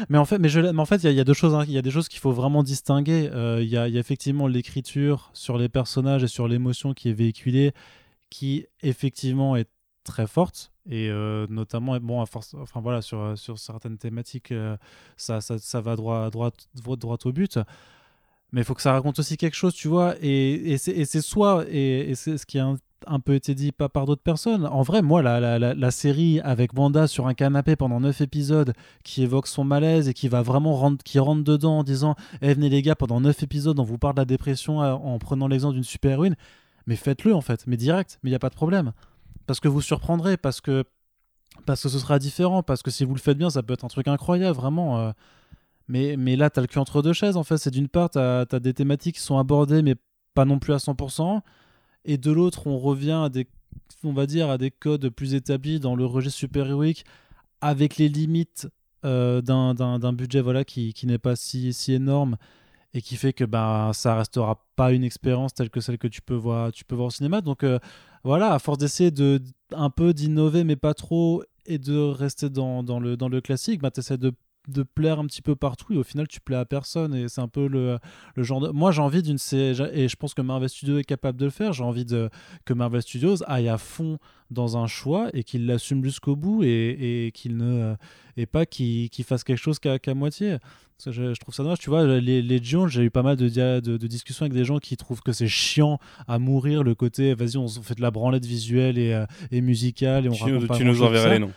Mais 0.09 0.17
en 0.17 0.25
fait, 0.25 0.37
mais, 0.37 0.49
je, 0.49 0.59
mais 0.59 0.79
en 0.79 0.85
fait, 0.85 1.03
il 1.03 1.11
y, 1.11 1.19
a 1.19 1.23
deux 1.23 1.33
choses. 1.33 1.55
Hein. 1.55 1.63
Il 1.65 1.73
y 1.73 1.77
a 1.77 1.81
des 1.81 1.91
choses 1.91 2.09
qu'il 2.09 2.19
faut 2.19 2.33
vraiment 2.33 2.61
distinguer. 2.61 3.29
Il 3.61 3.67
y 3.67 3.77
a 3.77 3.87
effectivement 3.87 4.47
l'écriture 4.47 5.29
sur 5.33 5.57
les 5.57 5.69
personnages 5.69 6.23
et 6.23 6.27
sur 6.27 6.47
l'émotion 6.47 6.93
qui 6.93 7.09
est 7.09 7.13
véhiculée, 7.13 7.71
qui 8.29 8.65
effectivement 8.81 9.55
est 9.55 9.69
très 10.03 10.27
forte 10.27 10.71
et 10.89 11.09
euh, 11.09 11.47
notamment 11.49 11.97
bon 11.99 12.21
à 12.21 12.25
force 12.25 12.55
enfin 12.55 12.79
voilà 12.79 13.01
sur, 13.01 13.19
euh, 13.19 13.35
sur 13.35 13.59
certaines 13.59 13.97
thématiques 13.97 14.51
euh, 14.51 14.77
ça, 15.17 15.41
ça, 15.41 15.57
ça, 15.57 15.81
va 15.81 15.95
droit, 15.95 16.29
droit, 16.29 16.51
droit, 16.75 17.17
au 17.25 17.31
but. 17.31 17.59
Mais 18.53 18.61
il 18.61 18.63
faut 18.63 18.73
que 18.73 18.81
ça 18.81 18.93
raconte 18.93 19.19
aussi 19.19 19.35
quelque 19.35 19.55
chose 19.55 19.73
tu 19.73 19.89
vois 19.89 20.15
et, 20.21 20.71
et 20.71 20.77
c'est 20.77 21.21
soit 21.21 21.65
et, 21.69 22.13
c'est 22.15 22.37
ce 22.37 22.45
qui 22.45 22.59
a 22.59 22.73
un, 23.05 23.19
peu 23.19 23.35
été 23.35 23.53
dit 23.53 23.73
pas 23.73 23.89
par 23.89 24.05
d'autres 24.05 24.21
personnes. 24.21 24.65
En 24.65 24.83
vrai 24.83 25.01
moi 25.01 25.21
la, 25.21 25.59
la, 25.59 25.91
série 25.91 26.39
avec 26.39 26.71
Wanda 26.73 27.07
sur 27.07 27.27
un 27.27 27.33
canapé 27.33 27.75
pendant 27.75 27.99
9 27.99 28.21
épisodes 28.21 28.73
qui 29.03 29.23
évoque 29.23 29.47
son 29.47 29.65
malaise 29.65 30.07
et 30.07 30.13
qui 30.13 30.29
va 30.29 30.41
vraiment 30.41 30.75
rendre, 30.75 31.03
qui 31.03 31.19
rentre 31.19 31.43
dedans 31.43 31.79
en 31.79 31.83
disant 31.83 32.15
eh, 32.41 32.53
venez 32.53 32.69
les 32.69 32.81
gars 32.81 32.95
pendant 32.95 33.19
9 33.19 33.43
épisodes 33.43 33.77
on 33.77 33.83
vous 33.83 33.97
parle 33.97 34.15
de 34.15 34.21
la 34.21 34.25
dépression 34.25 34.79
en 34.79 35.19
prenant 35.19 35.49
l'exemple 35.49 35.73
d'une 35.73 35.83
super 35.83 36.11
héroïne 36.11 36.37
mais 36.85 36.95
faites-le 36.95 37.35
en 37.35 37.41
fait 37.41 37.67
mais 37.67 37.75
direct 37.75 38.19
mais 38.23 38.29
il 38.29 38.31
n'y 38.31 38.37
a 38.37 38.39
pas 38.39 38.49
de 38.49 38.55
problème 38.55 38.93
parce 39.47 39.59
que 39.59 39.67
vous 39.67 39.81
surprendrez, 39.81 40.37
parce 40.37 40.61
que, 40.61 40.83
parce 41.65 41.81
que 41.81 41.89
ce 41.89 41.97
sera 41.97 42.19
différent, 42.19 42.61
parce 42.61 42.83
que 42.83 42.91
si 42.91 43.05
vous 43.05 43.15
le 43.15 43.19
faites 43.19 43.37
bien, 43.37 43.49
ça 43.49 43.63
peut 43.63 43.73
être 43.73 43.85
un 43.85 43.87
truc 43.87 44.07
incroyable, 44.07 44.55
vraiment. 44.55 44.99
Euh. 44.99 45.11
Mais, 45.87 46.17
mais 46.17 46.35
là, 46.35 46.49
tu 46.49 46.59
as 46.59 46.61
le 46.61 46.67
cul 46.67 46.79
entre 46.79 47.01
deux 47.01 47.13
chaises, 47.13 47.37
en 47.37 47.43
fait. 47.43 47.57
C'est 47.57 47.71
d'une 47.71 47.87
part, 47.87 48.09
tu 48.09 48.19
as, 48.19 48.45
des 48.45 48.73
thématiques 48.73 49.15
qui 49.15 49.21
sont 49.21 49.37
abordées, 49.37 49.81
mais 49.81 49.95
pas 50.33 50.43
non 50.43 50.59
plus 50.59 50.73
à 50.73 50.77
100%. 50.77 51.41
Et 52.03 52.17
de 52.17 52.31
l'autre, 52.31 52.67
on 52.67 52.77
revient 52.77 53.21
à 53.23 53.29
des, 53.29 53.47
on 54.03 54.13
va 54.13 54.25
dire, 54.25 54.49
à 54.49 54.57
des 54.57 54.69
codes 54.69 55.09
plus 55.09 55.33
établis 55.33 55.79
dans 55.79 55.95
le 55.95 56.05
registre 56.05 56.39
super-héroïque, 56.39 57.05
avec 57.61 57.97
les 57.97 58.09
limites 58.09 58.67
euh, 59.05 59.41
d'un 59.41 60.13
budget 60.13 60.41
voilà, 60.41 60.65
qui, 60.65 60.93
qui 60.93 61.07
n'est 61.07 61.17
pas 61.17 61.37
si, 61.37 61.71
si 61.71 61.93
énorme 61.93 62.35
et 62.93 63.01
qui 63.01 63.15
fait 63.15 63.33
que 63.33 63.45
bah, 63.45 63.91
ça 63.93 64.15
restera 64.15 64.65
pas 64.75 64.91
une 64.91 65.03
expérience 65.03 65.53
telle 65.53 65.69
que 65.69 65.79
celle 65.79 65.97
que 65.97 66.07
tu 66.07 66.21
peux 66.21 66.35
voir, 66.35 66.71
tu 66.71 66.83
peux 66.83 66.95
voir 66.95 67.07
au 67.07 67.11
cinéma. 67.11 67.41
Donc, 67.41 67.63
euh, 67.63 67.79
voilà, 68.27 68.53
à 68.53 68.59
force 68.59 68.77
d'essayer 68.77 69.09
de 69.09 69.41
un 69.71 69.89
peu 69.89 70.13
d'innover, 70.13 70.65
mais 70.65 70.75
pas 70.75 70.93
trop, 70.93 71.43
et 71.65 71.77
de 71.77 71.97
rester 71.97 72.49
dans, 72.49 72.83
dans 72.83 72.99
le, 72.99 73.15
dans 73.15 73.29
le 73.29 73.39
classique, 73.39 73.81
bah, 73.81 73.89
tu 73.89 74.01
essaies 74.01 74.17
de 74.17 74.33
de 74.67 74.83
plaire 74.83 75.19
un 75.19 75.25
petit 75.25 75.41
peu 75.41 75.55
partout 75.55 75.93
et 75.93 75.97
au 75.97 76.03
final 76.03 76.27
tu 76.27 76.39
plais 76.39 76.55
à 76.55 76.65
personne 76.65 77.13
et 77.13 77.27
c'est 77.27 77.41
un 77.41 77.47
peu 77.47 77.67
le, 77.67 77.99
le 78.35 78.43
genre 78.43 78.59
de... 78.59 78.69
moi 78.69 78.91
j'ai 78.91 79.01
envie 79.01 79.21
d'une 79.21 79.37
et 79.37 80.07
je 80.07 80.15
pense 80.15 80.33
que 80.33 80.41
Marvel 80.41 80.69
Studios 80.69 80.97
est 80.97 81.03
capable 81.03 81.39
de 81.39 81.45
le 81.45 81.51
faire 81.51 81.73
j'ai 81.73 81.83
envie 81.83 82.05
de 82.05 82.29
que 82.65 82.73
Marvel 82.73 83.01
Studios 83.01 83.37
aille 83.47 83.69
à 83.69 83.77
fond 83.77 84.17
dans 84.51 84.77
un 84.77 84.87
choix 84.87 85.29
et 85.33 85.43
qu'il 85.43 85.65
l'assume 85.65 86.03
jusqu'au 86.03 86.35
bout 86.35 86.63
et, 86.63 87.25
et 87.27 87.31
qu'il 87.31 87.57
ne 87.57 87.95
et 88.37 88.45
pas 88.45 88.65
qu'il 88.65 89.09
fasse 89.23 89.43
quelque 89.43 89.57
chose 89.57 89.79
qu'à 89.79 90.13
moitié. 90.13 90.57
Je, 91.05 91.11
je, 91.11 91.39
trouve 91.39 91.53
ça 91.53 91.61
dommage. 91.61 91.77
Tu 91.77 91.91
vois 91.91 92.05
les, 92.19 92.41
les 92.41 92.61
j'ai 92.63 93.03
eu 93.03 93.11
pas 93.11 93.21
mal 93.21 93.35
de, 93.35 93.49
de, 93.49 93.97
de, 93.97 94.07
discussions 94.07 94.45
avec 94.45 94.53
des 94.53 94.65
gens 94.65 94.79
qui 94.79 94.97
trouvent 94.97 95.21
que 95.21 95.31
c'est 95.31 95.47
chiant 95.47 95.99
à 96.27 96.39
mourir 96.39 96.81
le 96.83 96.95
côté 96.95 97.35
vas-y 97.35 97.57
on 97.57 97.67
fait 97.67 97.93
de 97.93 98.01
la 98.01 98.09
branlette 98.09 98.45
visuelle 98.45 98.97
et, 98.97 99.13
euh, 99.13 99.25
et 99.51 99.61
musicale 99.61 100.25
et 100.25 100.29
on 100.29 100.31
tu, 100.31 100.67
tu 100.75 100.85
nous 100.85 101.03
enverras 101.03 101.29
les 101.29 101.39
noms 101.39 101.51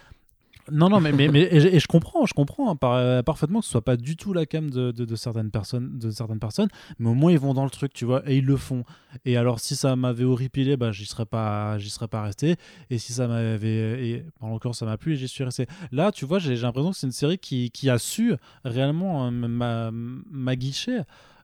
non, 0.72 0.88
non, 0.88 1.00
mais, 1.00 1.12
mais, 1.12 1.28
mais 1.28 1.78
je 1.78 1.86
comprends, 1.86 2.26
je 2.26 2.34
comprends 2.34 2.70
hein, 2.70 3.22
parfaitement 3.22 3.60
que 3.60 3.66
ce 3.66 3.70
soit 3.70 3.84
pas 3.84 3.96
du 3.96 4.16
tout 4.16 4.32
la 4.32 4.46
cam 4.46 4.70
de, 4.70 4.90
de, 4.90 5.16
certaines 5.16 5.50
personnes, 5.50 5.98
de 5.98 6.10
certaines 6.10 6.40
personnes, 6.40 6.68
mais 6.98 7.10
au 7.10 7.14
moins 7.14 7.32
ils 7.32 7.38
vont 7.38 7.54
dans 7.54 7.64
le 7.64 7.70
truc, 7.70 7.92
tu 7.92 8.04
vois, 8.04 8.22
et 8.30 8.38
ils 8.38 8.44
le 8.44 8.56
font. 8.56 8.84
Et 9.24 9.36
alors, 9.36 9.60
si 9.60 9.76
ça 9.76 9.96
m'avait 9.96 10.24
horripilé, 10.24 10.76
bah, 10.76 10.92
j'y 10.92 11.06
serais 11.06 11.26
pas, 11.26 11.78
serais 11.78 12.08
pas 12.08 12.22
resté. 12.22 12.56
Et 12.88 12.98
si 12.98 13.12
ça 13.12 13.28
m'avait, 13.28 14.08
et 14.08 14.24
en 14.40 14.50
l'occurrence, 14.50 14.78
ça 14.78 14.86
m'a 14.86 14.96
plu 14.96 15.14
et 15.14 15.16
j'y 15.16 15.28
suis 15.28 15.44
resté. 15.44 15.66
Là, 15.92 16.12
tu 16.12 16.24
vois, 16.24 16.38
j'ai 16.38 16.56
l'impression 16.56 16.90
que 16.90 16.96
c'est 16.96 17.06
une 17.06 17.12
série 17.12 17.38
qui, 17.38 17.70
qui, 17.70 17.90
a 17.90 17.98
su 17.98 18.34
réellement 18.64 19.26
euh, 19.26 19.30
ma. 19.30 19.90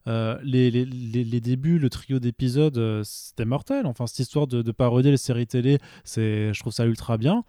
Euh, 0.09 0.39
les, 0.45 0.71
les, 0.71 0.85
les, 0.85 1.41
débuts, 1.41 1.81
le 1.81 1.91
trio 1.91 2.21
d'épisodes, 2.21 2.79
euh, 2.79 3.03
c'était 3.05 3.45
mortel. 3.45 3.87
Enfin, 3.87 4.07
cette 4.07 4.21
histoire 4.21 4.47
de, 4.47 4.63
de 4.63 4.71
parodier 4.71 5.11
les 5.11 5.17
séries 5.17 5.49
télé, 5.49 5.79
je 6.05 6.59
trouve 6.61 6.73
ça 6.73 6.87
ultra 6.87 7.19
bien. 7.19 7.45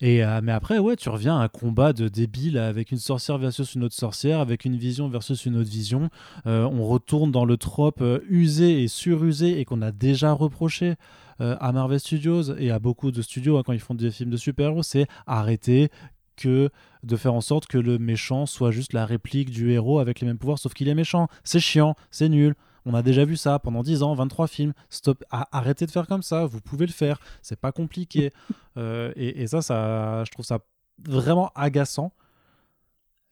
Et, 0.00 0.24
euh, 0.24 0.40
mais 0.42 0.52
après, 0.52 0.78
ouais, 0.78 0.96
tu 0.96 1.08
reviens 1.08 1.38
à 1.38 1.42
un 1.42 1.48
combat 1.48 1.92
de 1.92 2.08
débiles 2.08 2.58
avec 2.58 2.90
une 2.90 2.98
sorcière 2.98 3.38
versus 3.38 3.74
une 3.74 3.84
autre 3.84 3.94
sorcière, 3.94 4.40
avec 4.40 4.64
une 4.64 4.76
vision 4.76 5.08
versus 5.08 5.44
une 5.44 5.56
autre 5.56 5.70
vision. 5.70 6.10
Euh, 6.46 6.64
on 6.64 6.86
retourne 6.86 7.30
dans 7.30 7.44
le 7.44 7.56
trope 7.56 8.00
euh, 8.00 8.20
usé 8.28 8.82
et 8.82 8.88
surusé 8.88 9.60
et 9.60 9.64
qu'on 9.64 9.82
a 9.82 9.92
déjà 9.92 10.32
reproché 10.32 10.94
à 11.42 11.72
Marvel 11.72 11.98
Studios 11.98 12.54
et 12.58 12.70
à 12.70 12.78
beaucoup 12.78 13.10
de 13.10 13.22
studios 13.22 13.56
hein, 13.56 13.62
quand 13.64 13.72
ils 13.72 13.80
font 13.80 13.94
des 13.94 14.10
films 14.10 14.28
de 14.28 14.36
super-héros, 14.36 14.82
c'est 14.82 15.06
arrêter 15.26 15.88
que 16.36 16.68
de 17.02 17.16
faire 17.16 17.32
en 17.32 17.40
sorte 17.40 17.66
que 17.66 17.78
le 17.78 17.98
méchant 17.98 18.44
soit 18.44 18.70
juste 18.72 18.92
la 18.92 19.06
réplique 19.06 19.48
du 19.48 19.72
héros 19.72 20.00
avec 20.00 20.20
les 20.20 20.26
mêmes 20.26 20.36
pouvoirs, 20.36 20.58
sauf 20.58 20.74
qu'il 20.74 20.88
est 20.88 20.94
méchant. 20.94 21.28
C'est 21.42 21.58
chiant, 21.58 21.94
c'est 22.10 22.28
nul. 22.28 22.56
On 22.86 22.94
a 22.94 23.02
déjà 23.02 23.24
vu 23.24 23.36
ça 23.36 23.58
pendant 23.58 23.82
10 23.82 24.02
ans, 24.02 24.14
23 24.14 24.46
films. 24.46 24.72
Stop, 24.88 25.24
arrêtez 25.30 25.86
de 25.86 25.90
faire 25.90 26.06
comme 26.06 26.22
ça, 26.22 26.46
vous 26.46 26.60
pouvez 26.60 26.86
le 26.86 26.92
faire, 26.92 27.20
c'est 27.42 27.60
pas 27.60 27.72
compliqué. 27.72 28.32
Euh, 28.76 29.12
et, 29.16 29.48
ça, 29.48 29.62
ça, 29.62 30.22
je 30.24 30.30
trouve 30.30 30.44
ça 30.44 30.60
vraiment 31.04 31.50
agaçant. 31.56 32.12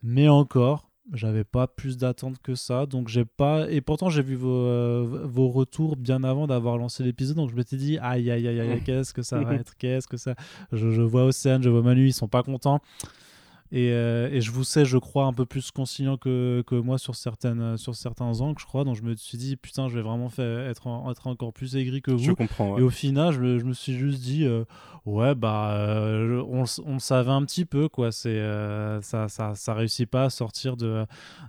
Mais 0.02 0.28
encore, 0.28 0.90
j'avais 1.12 1.44
pas 1.44 1.68
plus 1.68 1.96
d'attente 1.96 2.38
que 2.42 2.56
ça, 2.56 2.86
donc 2.86 3.08
j'ai 3.08 3.24
pas. 3.24 3.70
Et 3.70 3.80
pourtant, 3.80 4.10
j'ai 4.10 4.22
vu 4.22 4.34
vos, 4.34 4.50
euh, 4.50 5.22
vos 5.24 5.48
retours 5.48 5.96
bien 5.96 6.24
avant 6.24 6.48
d'avoir 6.48 6.76
lancé 6.76 7.04
l'épisode, 7.04 7.36
donc 7.36 7.50
je 7.50 7.54
m'étais 7.54 7.76
dit, 7.76 7.98
aïe 7.98 8.30
aïe 8.30 8.48
aïe 8.48 8.60
aïe, 8.60 8.82
qu'est-ce 8.84 9.14
que 9.14 9.22
ça 9.22 9.38
va 9.38 9.54
être, 9.54 9.76
qu'est-ce 9.76 10.08
que 10.08 10.16
ça. 10.16 10.34
Je, 10.72 10.90
je 10.90 11.02
vois 11.02 11.24
Océane, 11.24 11.62
je 11.62 11.70
vois 11.70 11.82
Manu, 11.82 12.08
ils 12.08 12.12
sont 12.12 12.28
pas 12.28 12.42
contents. 12.42 12.80
Euh, 13.74 14.28
et, 14.30 14.40
je 14.40 14.50
vous 14.50 14.64
sais, 14.64 14.84
je 14.84 14.98
crois, 14.98 15.24
un 15.24 15.32
peu 15.32 15.44
plus 15.44 15.70
conciliant 15.70 16.16
que, 16.16 16.62
que, 16.66 16.74
moi 16.74 16.98
sur, 16.98 17.14
certaines, 17.14 17.76
sur 17.76 17.94
certains 17.94 18.40
angles, 18.40 18.58
je 18.58 18.66
crois. 18.66 18.84
Donc 18.84 18.96
je 18.96 19.02
me 19.02 19.14
suis 19.16 19.38
dit, 19.38 19.56
putain, 19.56 19.88
je 19.88 19.94
vais 19.94 20.02
vraiment 20.02 20.28
faire, 20.28 20.68
être, 20.68 20.88
être 21.10 21.26
encore 21.26 21.52
plus 21.52 21.76
aigri 21.76 22.00
que 22.02 22.10
vous. 22.10 22.18
Je 22.18 22.32
comprends. 22.32 22.78
Et 22.78 22.82
au 22.82 22.90
final, 22.90 23.32
je 23.32 23.40
me, 23.40 23.58
je 23.58 23.64
me 23.64 23.72
suis 23.72 23.94
juste 23.94 24.20
dit, 24.20 24.44
euh, 24.44 24.64
ouais, 25.04 25.34
bah, 25.34 25.72
euh, 25.72 26.42
on, 26.48 26.64
on, 26.86 26.98
savait 26.98 27.30
un 27.30 27.44
petit 27.44 27.64
peu, 27.64 27.88
quoi. 27.88 28.12
C'est, 28.12 28.40
ça, 29.02 29.28
ça, 29.28 29.54
ça 29.54 29.74
réussit 29.74 30.08
pas 30.08 30.24
à 30.24 30.30
sortir 30.30 30.76
de, 30.76 31.04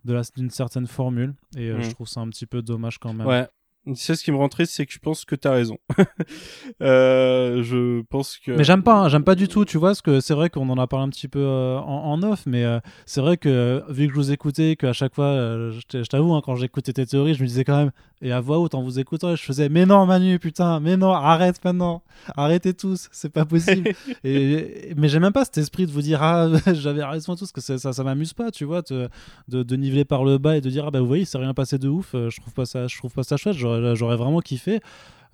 de 0.05 0.19
d'une 0.35 0.49
certaine 0.49 0.87
formule. 0.87 1.33
Et 1.55 1.67
je 1.67 1.89
mm. 1.89 1.93
trouve 1.93 2.07
ça 2.07 2.21
un 2.21 2.29
petit 2.29 2.45
peu 2.45 2.61
dommage 2.61 2.97
quand 2.97 3.13
même. 3.13 3.27
Ouais. 3.27 3.47
C'est 3.95 4.15
ce 4.15 4.23
qui 4.23 4.31
me 4.31 4.37
rend 4.37 4.49
triste, 4.49 4.73
c'est 4.73 4.85
que 4.85 4.93
je 4.93 4.99
pense 4.99 5.25
que 5.25 5.35
t'as 5.35 5.51
raison. 5.51 5.77
euh, 6.81 7.63
je 7.63 8.01
pense 8.03 8.37
que. 8.37 8.51
Mais 8.51 8.63
j'aime 8.63 8.83
pas, 8.83 8.95
hein, 8.95 9.09
j'aime 9.09 9.23
pas 9.23 9.35
du 9.35 9.47
tout. 9.47 9.65
Tu 9.65 9.77
vois, 9.77 9.89
parce 9.89 10.01
que 10.01 10.19
c'est 10.19 10.33
vrai 10.33 10.49
qu'on 10.49 10.69
en 10.69 10.77
a 10.77 10.87
parlé 10.87 11.05
un 11.05 11.09
petit 11.09 11.27
peu 11.27 11.39
euh, 11.39 11.77
en, 11.79 12.11
en, 12.11 12.23
off, 12.23 12.43
mais 12.45 12.63
euh, 12.63 12.79
c'est 13.05 13.21
vrai 13.21 13.37
que 13.37 13.83
vu 13.89 14.07
que 14.07 14.13
je 14.13 14.17
vous 14.17 14.31
écoutais, 14.31 14.75
qu'à 14.75 14.93
chaque 14.93 15.15
fois, 15.15 15.33
je 15.71 16.07
t'avoue, 16.09 16.33
hein, 16.33 16.41
quand 16.43 16.55
j'écoutais 16.55 16.93
tes 16.93 17.05
théories, 17.05 17.33
je 17.33 17.41
me 17.41 17.47
disais 17.47 17.63
quand 17.63 17.77
même, 17.77 17.91
et 18.21 18.31
à 18.31 18.41
voix 18.41 18.59
haute 18.59 18.75
en 18.75 18.83
vous 18.83 18.99
écoutant, 18.99 19.35
je 19.35 19.43
faisais, 19.43 19.69
mais 19.69 19.85
non, 19.85 20.05
Manu, 20.05 20.39
putain, 20.39 20.79
mais 20.79 20.97
non, 20.97 21.13
arrête 21.13 21.63
maintenant, 21.63 22.03
arrêtez 22.35 22.73
tous, 22.73 23.07
c'est 23.11 23.31
pas 23.31 23.45
possible. 23.45 23.91
et, 24.25 24.93
mais 24.97 25.07
j'ai 25.07 25.19
même 25.19 25.31
pas 25.31 25.45
cet 25.45 25.57
esprit 25.57 25.85
de 25.85 25.91
vous 25.91 26.01
dire, 26.01 26.21
ah, 26.21 26.49
j'avais 26.73 27.03
raison 27.03 27.35
tous, 27.35 27.51
que 27.51 27.61
ça, 27.61 27.77
ça 27.77 28.03
m'amuse 28.03 28.33
pas, 28.33 28.51
tu 28.51 28.65
vois, 28.65 28.81
de, 28.81 29.09
de, 29.47 29.75
niveler 29.75 30.03
par 30.03 30.25
le 30.25 30.37
bas 30.37 30.57
et 30.57 30.61
de 30.61 30.69
dire, 30.69 30.85
ah 30.87 30.91
bah 30.91 30.99
vous 30.99 31.07
voyez, 31.07 31.23
c'est 31.23 31.37
rien 31.37 31.53
passé 31.53 31.77
de 31.77 31.87
ouf, 31.87 32.09
je 32.13 32.41
trouve 32.41 32.53
pas 32.53 32.65
ça, 32.65 32.87
je 32.87 32.97
trouve 32.97 33.13
pas 33.13 33.23
ça 33.23 33.37
chouette, 33.37 33.57
j'aurais 33.95 34.17
vraiment 34.17 34.39
kiffé. 34.39 34.79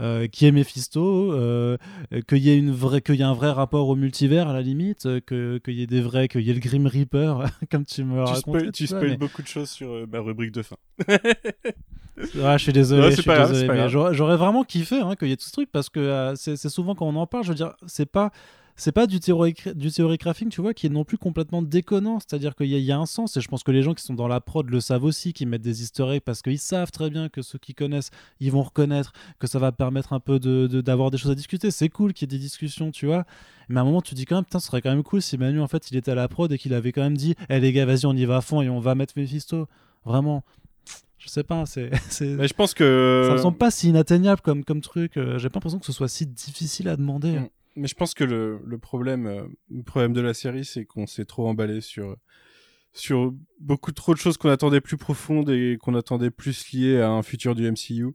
Euh, 0.01 0.27
qui 0.27 0.45
est 0.45 0.51
Mephisto, 0.51 1.31
euh, 1.31 1.77
qu'il 2.27 2.39
y 2.39 2.49
ait 2.49 2.57
une 2.57 2.71
vraie, 2.71 2.99
qu'il 2.99 3.15
y 3.15 3.21
ait 3.21 3.23
un 3.23 3.33
vrai 3.33 3.49
rapport 3.49 3.87
au 3.87 3.95
multivers 3.95 4.49
à 4.49 4.53
la 4.53 4.61
limite, 4.61 5.05
euh, 5.05 5.21
que 5.25 5.57
qu'il 5.63 5.75
y 5.75 5.83
ait 5.83 5.87
des 5.87 6.01
vrais, 6.01 6.27
qu'il 6.27 6.41
y 6.41 6.49
ait 6.49 6.53
le 6.53 6.59
Grim 6.59 6.85
Reaper, 6.85 7.45
comme 7.71 7.85
tu 7.85 8.03
me 8.03 8.21
racontais. 8.21 8.73
tu 8.73 8.87
spoil 8.87 9.15
beaucoup 9.15 9.41
de 9.41 9.47
choses 9.47 9.69
sur 9.69 10.05
ma 10.11 10.19
rubrique 10.19 10.51
de 10.51 10.63
fin. 10.63 10.75
je 12.17 12.57
suis 12.57 12.73
désolé, 12.73 13.11
je 13.11 13.21
suis 13.21 13.31
désolé, 13.31 13.69
mais 13.69 13.87
j'aurais 13.87 14.35
vraiment 14.35 14.65
kiffé 14.65 14.99
hein, 14.99 15.15
qu'il 15.15 15.29
y 15.29 15.31
ait 15.31 15.37
tout 15.37 15.47
ce 15.47 15.53
truc 15.53 15.69
parce 15.71 15.87
que 15.87 16.33
c'est 16.35 16.57
souvent 16.67 16.93
quand 16.93 17.07
on 17.07 17.15
en 17.15 17.25
parle, 17.25 17.45
je 17.45 17.49
veux 17.49 17.55
dire, 17.55 17.73
c'est 17.87 18.11
pas 18.11 18.31
c'est 18.77 18.91
pas 18.91 19.07
du 19.07 19.21
théorie, 19.21 19.55
du 19.75 19.89
théorie 19.89 20.17
crafting, 20.17 20.49
tu 20.49 20.59
vois, 20.59 20.73
qui 20.73 20.87
est 20.87 20.89
non 20.89 21.05
plus 21.05 21.17
complètement 21.17 21.61
déconnant. 21.61 22.19
C'est-à-dire 22.19 22.55
qu'il 22.55 22.67
y, 22.67 22.77
y, 22.77 22.91
a 22.91 22.97
un 22.97 23.05
sens, 23.05 23.37
et 23.37 23.41
je 23.41 23.47
pense 23.47 23.63
que 23.63 23.71
les 23.71 23.81
gens 23.81 23.93
qui 23.93 24.03
sont 24.03 24.13
dans 24.13 24.27
la 24.27 24.41
prod 24.41 24.69
le 24.69 24.81
savent 24.81 25.05
aussi, 25.05 25.31
qui 25.31 25.45
mettent 25.45 25.61
des 25.61 25.81
easter 25.81 26.05
eggs 26.09 26.21
parce 26.21 26.41
qu'ils 26.41 26.59
savent 26.59 26.91
très 26.91 27.09
bien 27.09 27.29
que 27.29 27.41
ceux 27.41 27.57
qui 27.57 27.73
connaissent, 27.73 28.11
ils 28.41 28.51
vont 28.51 28.63
reconnaître, 28.63 29.13
que 29.39 29.47
ça 29.47 29.59
va 29.59 29.71
permettre 29.71 30.11
un 30.11 30.19
peu 30.19 30.39
d'avoir 30.39 31.09
de, 31.09 31.15
des 31.15 31.21
choses 31.21 31.31
à 31.31 31.35
discuter. 31.35 31.71
C'est 31.71 31.87
cool 31.87 32.11
qu'il 32.13 32.29
y 32.29 32.35
ait 32.35 32.37
des 32.37 32.43
discussions, 32.43 32.91
tu 32.91 33.05
vois. 33.05 33.25
Mais 33.69 33.79
à 33.79 33.83
un 33.83 33.85
moment, 33.85 34.01
tu 34.01 34.13
dis 34.13 34.25
quand 34.25 34.35
même, 34.35 34.43
putain, 34.43 34.59
ce 34.59 34.67
serait 34.67 34.81
quand 34.81 34.91
même 34.91 35.03
cool 35.03 35.21
si 35.21 35.37
Manu, 35.37 35.61
en 35.61 35.67
fait, 35.67 35.89
il 35.89 35.97
était 35.97 36.11
à 36.11 36.15
la 36.15 36.27
prod 36.27 36.51
et 36.51 36.57
qu'il 36.57 36.73
avait 36.73 36.91
quand 36.91 37.01
même 37.01 37.17
dit, 37.17 37.31
hé 37.31 37.55
eh, 37.55 37.59
les 37.61 37.71
gars, 37.71 37.85
vas-y, 37.85 38.05
on 38.05 38.13
y 38.13 38.25
va 38.25 38.37
à 38.37 38.41
fond 38.41 38.61
et 38.61 38.67
on 38.69 38.79
va 38.79 38.93
mettre 38.95 39.13
Mephisto. 39.15 39.67
Vraiment 40.03 40.43
je 41.17 41.31
sais 41.31 41.43
pas 41.43 41.65
c'est 41.65 41.89
mais 42.21 42.47
je 42.47 42.53
pense 42.53 42.75
que 42.75 43.23
ça 43.27 43.33
me 43.33 43.39
semble 43.39 43.57
pas 43.57 43.71
si 43.71 43.89
inatteignable 43.89 44.41
comme 44.41 44.63
comme 44.63 44.81
truc 44.81 45.17
euh, 45.17 45.39
j'ai 45.39 45.49
pas 45.49 45.55
l'impression 45.55 45.79
que 45.79 45.85
ce 45.85 45.91
soit 45.91 46.07
si 46.07 46.27
difficile 46.27 46.87
à 46.87 46.95
demander 46.97 47.39
mm 47.39 47.49
mais 47.75 47.87
je 47.87 47.95
pense 47.95 48.13
que 48.13 48.23
le, 48.23 48.59
le 48.65 48.77
problème, 48.77 49.27
euh, 49.27 49.43
le 49.69 49.83
problème 49.83 50.13
de 50.13 50.21
la 50.21 50.33
série, 50.33 50.65
c'est 50.65 50.85
qu'on 50.85 51.07
s'est 51.07 51.25
trop 51.25 51.47
emballé 51.47 51.81
sur, 51.81 52.15
sur 52.93 53.33
beaucoup 53.59 53.91
trop 53.91 54.13
de 54.13 54.19
choses 54.19 54.37
qu'on 54.37 54.49
attendait 54.49 54.81
plus 54.81 54.97
profondes 54.97 55.49
et 55.49 55.77
qu'on 55.79 55.95
attendait 55.95 56.31
plus 56.31 56.71
liées 56.71 57.01
à 57.01 57.09
un 57.09 57.23
futur 57.23 57.55
du 57.55 57.69
MCU. 57.69 58.07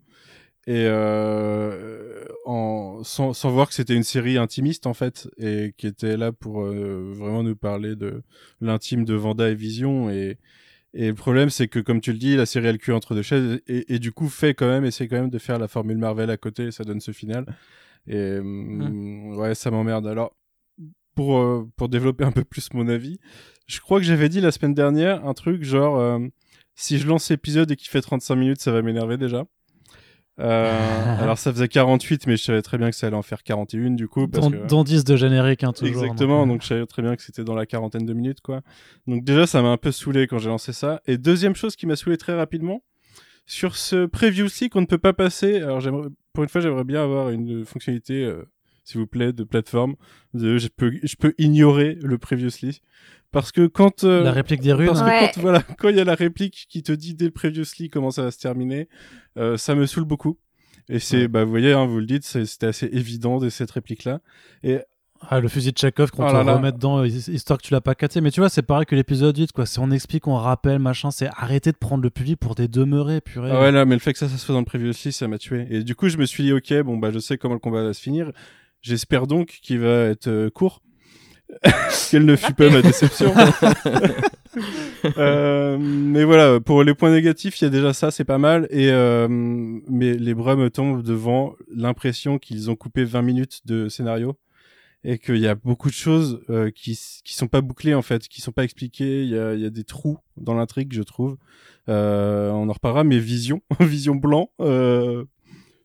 Et 0.66 0.84
euh, 0.86 2.24
en, 2.44 3.02
sans, 3.02 3.32
sans 3.32 3.50
voir 3.50 3.68
que 3.68 3.74
c'était 3.74 3.94
une 3.94 4.02
série 4.02 4.36
intimiste 4.38 4.86
en 4.86 4.94
fait, 4.94 5.28
et 5.38 5.74
qui 5.76 5.86
était 5.86 6.16
là 6.16 6.32
pour 6.32 6.62
euh, 6.62 7.12
vraiment 7.14 7.42
nous 7.42 7.56
parler 7.56 7.96
de 7.96 8.22
l'intime 8.60 9.04
de 9.04 9.14
Vanda 9.14 9.50
et 9.50 9.54
Vision. 9.54 10.10
Et, 10.10 10.38
et 10.92 11.08
le 11.08 11.14
problème, 11.14 11.50
c'est 11.50 11.68
que 11.68 11.78
comme 11.80 12.00
tu 12.00 12.12
le 12.12 12.18
dis, 12.18 12.36
la 12.36 12.46
série 12.46 12.68
a 12.68 12.72
le 12.72 12.78
cul 12.78 12.92
entre 12.92 13.14
deux 13.14 13.22
chaises, 13.22 13.60
et, 13.66 13.94
et 13.94 13.98
du 13.98 14.12
coup 14.12 14.28
fait 14.28 14.54
quand 14.54 14.68
même, 14.68 14.84
essaie 14.84 15.08
quand 15.08 15.16
même 15.16 15.30
de 15.30 15.38
faire 15.38 15.58
la 15.58 15.66
formule 15.68 15.98
Marvel 15.98 16.30
à 16.30 16.36
côté, 16.36 16.66
et 16.66 16.70
ça 16.72 16.84
donne 16.84 17.00
ce 17.00 17.12
final. 17.12 17.46
Et 18.06 18.40
mmh. 18.40 19.36
ouais, 19.36 19.54
ça 19.54 19.70
m'emmerde. 19.70 20.06
Alors, 20.06 20.34
pour, 21.14 21.38
euh, 21.38 21.68
pour 21.76 21.88
développer 21.88 22.24
un 22.24 22.32
peu 22.32 22.44
plus 22.44 22.72
mon 22.72 22.88
avis, 22.88 23.18
je 23.66 23.80
crois 23.80 23.98
que 23.98 24.06
j'avais 24.06 24.28
dit 24.28 24.40
la 24.40 24.52
semaine 24.52 24.74
dernière 24.74 25.24
un 25.26 25.34
truc 25.34 25.62
genre 25.62 25.98
euh, 25.98 26.18
si 26.74 26.98
je 26.98 27.06
lance 27.06 27.30
l'épisode 27.30 27.70
et 27.70 27.76
qu'il 27.76 27.88
fait 27.88 28.00
35 28.00 28.36
minutes, 28.36 28.60
ça 28.60 28.72
va 28.72 28.82
m'énerver 28.82 29.16
déjà. 29.16 29.44
Euh, 30.38 30.72
alors 31.20 31.36
ça 31.36 31.52
faisait 31.52 31.68
48, 31.68 32.26
mais 32.26 32.36
je 32.36 32.44
savais 32.44 32.62
très 32.62 32.78
bien 32.78 32.90
que 32.90 32.96
ça 32.96 33.06
allait 33.06 33.16
en 33.16 33.22
faire 33.22 33.42
41 33.42 33.90
du 33.90 34.08
coup. 34.08 34.28
Parce 34.28 34.50
dans, 34.50 34.84
10 34.84 35.04
de 35.04 35.16
générique, 35.16 35.64
hein, 35.64 35.72
toujours. 35.72 36.04
Exactement, 36.04 36.46
donc, 36.46 36.62
je 36.62 36.68
savais 36.68 36.86
très 36.86 37.02
bien 37.02 37.16
que 37.16 37.22
c'était 37.22 37.44
dans 37.44 37.54
la 37.54 37.66
quarantaine 37.66 38.06
de 38.06 38.14
minutes, 38.14 38.40
quoi. 38.40 38.62
Donc 39.06 39.24
déjà, 39.24 39.46
ça 39.46 39.60
m'a 39.62 39.68
un 39.68 39.76
peu 39.76 39.92
saoulé 39.92 40.26
quand 40.26 40.38
j'ai 40.38 40.48
lancé 40.48 40.72
ça. 40.72 41.02
Et 41.06 41.18
deuxième 41.18 41.54
chose 41.54 41.76
qui 41.76 41.86
m'a 41.86 41.96
saoulé 41.96 42.16
très 42.16 42.34
rapidement, 42.34 42.82
sur 43.46 43.76
ce 43.76 44.06
previously 44.06 44.68
qu'on 44.68 44.80
ne 44.80 44.86
peut 44.86 44.98
pas 44.98 45.12
passer, 45.12 45.56
alors 45.56 45.80
j'aimerais, 45.80 46.08
pour 46.32 46.44
une 46.44 46.50
fois, 46.50 46.60
j'aimerais 46.60 46.84
bien 46.84 47.02
avoir 47.02 47.30
une 47.30 47.64
fonctionnalité, 47.64 48.24
euh, 48.24 48.44
s'il 48.84 49.00
vous 49.00 49.06
plaît, 49.06 49.32
de 49.32 49.44
plateforme. 49.44 49.96
De, 50.34 50.58
je, 50.58 50.68
peux, 50.68 50.92
je 51.02 51.16
peux 51.16 51.34
ignorer 51.38 51.98
le 52.00 52.18
previously. 52.18 52.82
Parce 53.32 53.52
que 53.52 53.66
quand. 53.66 54.04
Euh, 54.04 54.22
la 54.22 54.32
réplique 54.32 54.60
des 54.60 54.72
runes. 54.72 54.88
Parce 54.88 55.02
que 55.02 55.34
quand, 55.34 55.40
voilà, 55.40 55.62
quand 55.78 55.88
il 55.88 55.96
y 55.96 56.00
a 56.00 56.04
la 56.04 56.14
réplique 56.14 56.66
qui 56.68 56.82
te 56.82 56.92
dit 56.92 57.14
dès 57.14 57.26
le 57.26 57.30
previously 57.30 57.88
comment 57.88 58.10
ça 58.10 58.22
va 58.22 58.30
se 58.30 58.38
terminer, 58.38 58.88
euh, 59.36 59.56
ça 59.56 59.74
me 59.74 59.86
saoule 59.86 60.04
beaucoup. 60.04 60.38
Et 60.88 60.98
c'est, 60.98 61.28
bah, 61.28 61.44
vous 61.44 61.50
voyez, 61.50 61.72
hein, 61.72 61.86
vous 61.86 62.00
le 62.00 62.06
dites, 62.06 62.24
c'était 62.24 62.66
assez 62.66 62.86
évident 62.86 63.38
de 63.38 63.48
cette 63.48 63.70
réplique-là. 63.70 64.20
Et 64.64 64.80
ah, 65.28 65.38
le 65.38 65.48
fusil 65.48 65.72
de 65.72 65.78
Chekhov 65.78 66.10
qu'on 66.10 66.26
oh 66.26 66.30
te 66.30 66.34
remet 66.34 66.72
dedans, 66.72 67.04
histoire 67.04 67.58
que 67.58 67.66
tu 67.66 67.74
l'as 67.74 67.80
pas 67.80 67.94
cassé. 67.94 68.20
Mais 68.20 68.30
tu 68.30 68.40
vois, 68.40 68.48
c'est 68.48 68.62
pareil 68.62 68.86
que 68.86 68.94
l'épisode 68.94 69.36
8, 69.36 69.52
quoi. 69.52 69.66
Si 69.66 69.78
on 69.78 69.90
explique, 69.90 70.26
on 70.26 70.34
rappelle, 70.34 70.78
machin, 70.78 71.10
c'est 71.10 71.28
arrêter 71.36 71.72
de 71.72 71.76
prendre 71.76 72.02
le 72.02 72.10
public 72.10 72.38
pour 72.40 72.54
des 72.54 72.68
demeurés, 72.68 73.20
purée. 73.20 73.50
Ah 73.52 73.60
ouais, 73.60 73.70
là, 73.70 73.84
mais 73.84 73.94
le 73.94 74.00
fait 74.00 74.12
que 74.12 74.18
ça, 74.18 74.28
ça 74.28 74.38
se 74.38 74.46
fait 74.46 74.52
dans 74.52 74.60
le 74.60 74.64
preview 74.64 74.88
aussi, 74.88 75.12
ça 75.12 75.28
m'a 75.28 75.38
tué. 75.38 75.66
Et 75.70 75.84
du 75.84 75.94
coup, 75.94 76.08
je 76.08 76.16
me 76.16 76.24
suis 76.24 76.44
dit, 76.44 76.52
ok, 76.52 76.82
bon, 76.82 76.96
bah, 76.96 77.10
je 77.12 77.18
sais 77.18 77.36
comment 77.36 77.54
le 77.54 77.60
combat 77.60 77.82
va 77.82 77.92
se 77.92 78.00
finir. 78.00 78.32
J'espère 78.80 79.26
donc 79.26 79.58
qu'il 79.62 79.80
va 79.80 80.04
être 80.06 80.28
euh, 80.28 80.48
court. 80.48 80.80
Quelle 82.10 82.24
ne 82.24 82.36
fut 82.36 82.54
pas 82.54 82.70
ma 82.70 82.80
déception. 82.80 83.34
euh, 85.18 85.76
mais 85.78 86.24
voilà, 86.24 86.60
pour 86.60 86.82
les 86.82 86.94
points 86.94 87.10
négatifs, 87.10 87.60
il 87.60 87.64
y 87.64 87.66
a 87.66 87.70
déjà 87.70 87.92
ça, 87.92 88.10
c'est 88.10 88.24
pas 88.24 88.38
mal. 88.38 88.68
Et 88.70 88.90
euh, 88.90 89.26
mais 89.28 90.14
les 90.14 90.34
bras 90.34 90.56
me 90.56 90.70
tombent 90.70 91.02
devant 91.02 91.54
l'impression 91.74 92.38
qu'ils 92.38 92.70
ont 92.70 92.76
coupé 92.76 93.04
20 93.04 93.22
minutes 93.22 93.60
de 93.66 93.88
scénario 93.88 94.36
et 95.04 95.18
qu'il 95.18 95.38
y 95.38 95.46
a 95.46 95.54
beaucoup 95.54 95.88
de 95.88 95.94
choses 95.94 96.42
euh, 96.50 96.70
qui 96.70 96.98
qui 97.24 97.34
sont 97.34 97.48
pas 97.48 97.60
bouclées 97.62 97.94
en 97.94 98.02
fait, 98.02 98.28
qui 98.28 98.40
sont 98.40 98.52
pas 98.52 98.64
expliquées. 98.64 99.22
Il 99.22 99.30
y 99.30 99.38
a, 99.38 99.54
y 99.54 99.64
a 99.64 99.70
des 99.70 99.84
trous 99.84 100.18
dans 100.36 100.54
l'intrigue, 100.54 100.92
je 100.92 101.02
trouve. 101.02 101.36
Euh, 101.88 102.50
on 102.50 102.68
en 102.68 102.72
reparlera. 102.72 103.04
Mais 103.04 103.18
Vision, 103.18 103.62
Vision 103.80 104.14
blanc, 104.14 104.50
euh, 104.60 105.24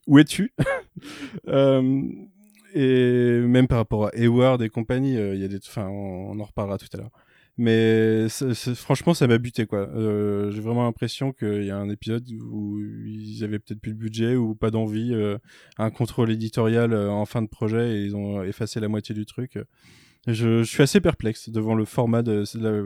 où 0.08 0.20
es-tu? 0.20 0.54
Euh, 1.50 2.02
Et 2.74 3.40
même 3.42 3.68
par 3.68 3.78
rapport 3.80 4.06
à 4.08 4.10
Hayward 4.16 4.62
et 4.62 4.70
compagnie, 4.70 5.18
euh, 5.18 5.36
il 5.36 5.42
y 5.42 5.44
a 5.44 5.50
des. 5.50 5.58
Enfin, 5.58 5.88
on 5.90 6.40
en 6.40 6.44
reparlera 6.44 6.78
tout 6.78 6.88
à 6.94 6.98
l'heure. 6.98 7.12
Mais 7.58 8.28
franchement, 8.76 9.14
ça 9.14 9.28
m'a 9.28 9.38
buté 9.38 9.66
quoi. 9.66 9.88
Euh, 9.96 10.52
J'ai 10.52 10.60
vraiment 10.62 10.84
l'impression 10.84 11.32
qu'il 11.32 11.64
y 11.64 11.72
a 11.72 11.78
un 11.78 11.90
épisode 11.90 12.28
où 12.50 12.80
ils 13.06 13.44
avaient 13.46 13.60
peut-être 13.60 13.80
plus 13.80 13.94
de 13.94 13.98
budget 13.98 14.36
ou 14.36 14.56
pas 14.56 14.72
d'envie, 14.72 15.14
euh, 15.14 15.38
un 15.78 15.90
contrôle 15.90 16.32
éditorial 16.32 16.92
euh, 16.92 17.10
en 17.10 17.26
fin 17.26 17.42
de 17.42 17.48
projet 17.48 17.98
et 17.98 18.04
ils 18.04 18.16
ont 18.16 18.44
effacé 18.44 18.82
la 18.82 18.90
moitié 18.90 19.16
du 19.16 19.26
truc. 19.26 19.58
Je, 20.28 20.64
je 20.64 20.70
suis 20.70 20.82
assez 20.82 21.02
perplexe 21.02 21.50
devant 21.50 21.76
le 21.76 21.86
format 21.86 22.24
de, 22.24 22.44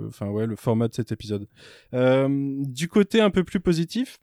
enfin 0.07 0.27
ouais, 0.27 0.45
le 0.45 0.55
format 0.55 0.87
de 0.87 0.93
cet 0.93 1.11
épisode. 1.11 1.47
Euh, 1.93 2.27
du 2.65 2.89
côté 2.89 3.21
un 3.21 3.29
peu 3.29 3.43
plus 3.43 3.61
positif, 3.61 4.19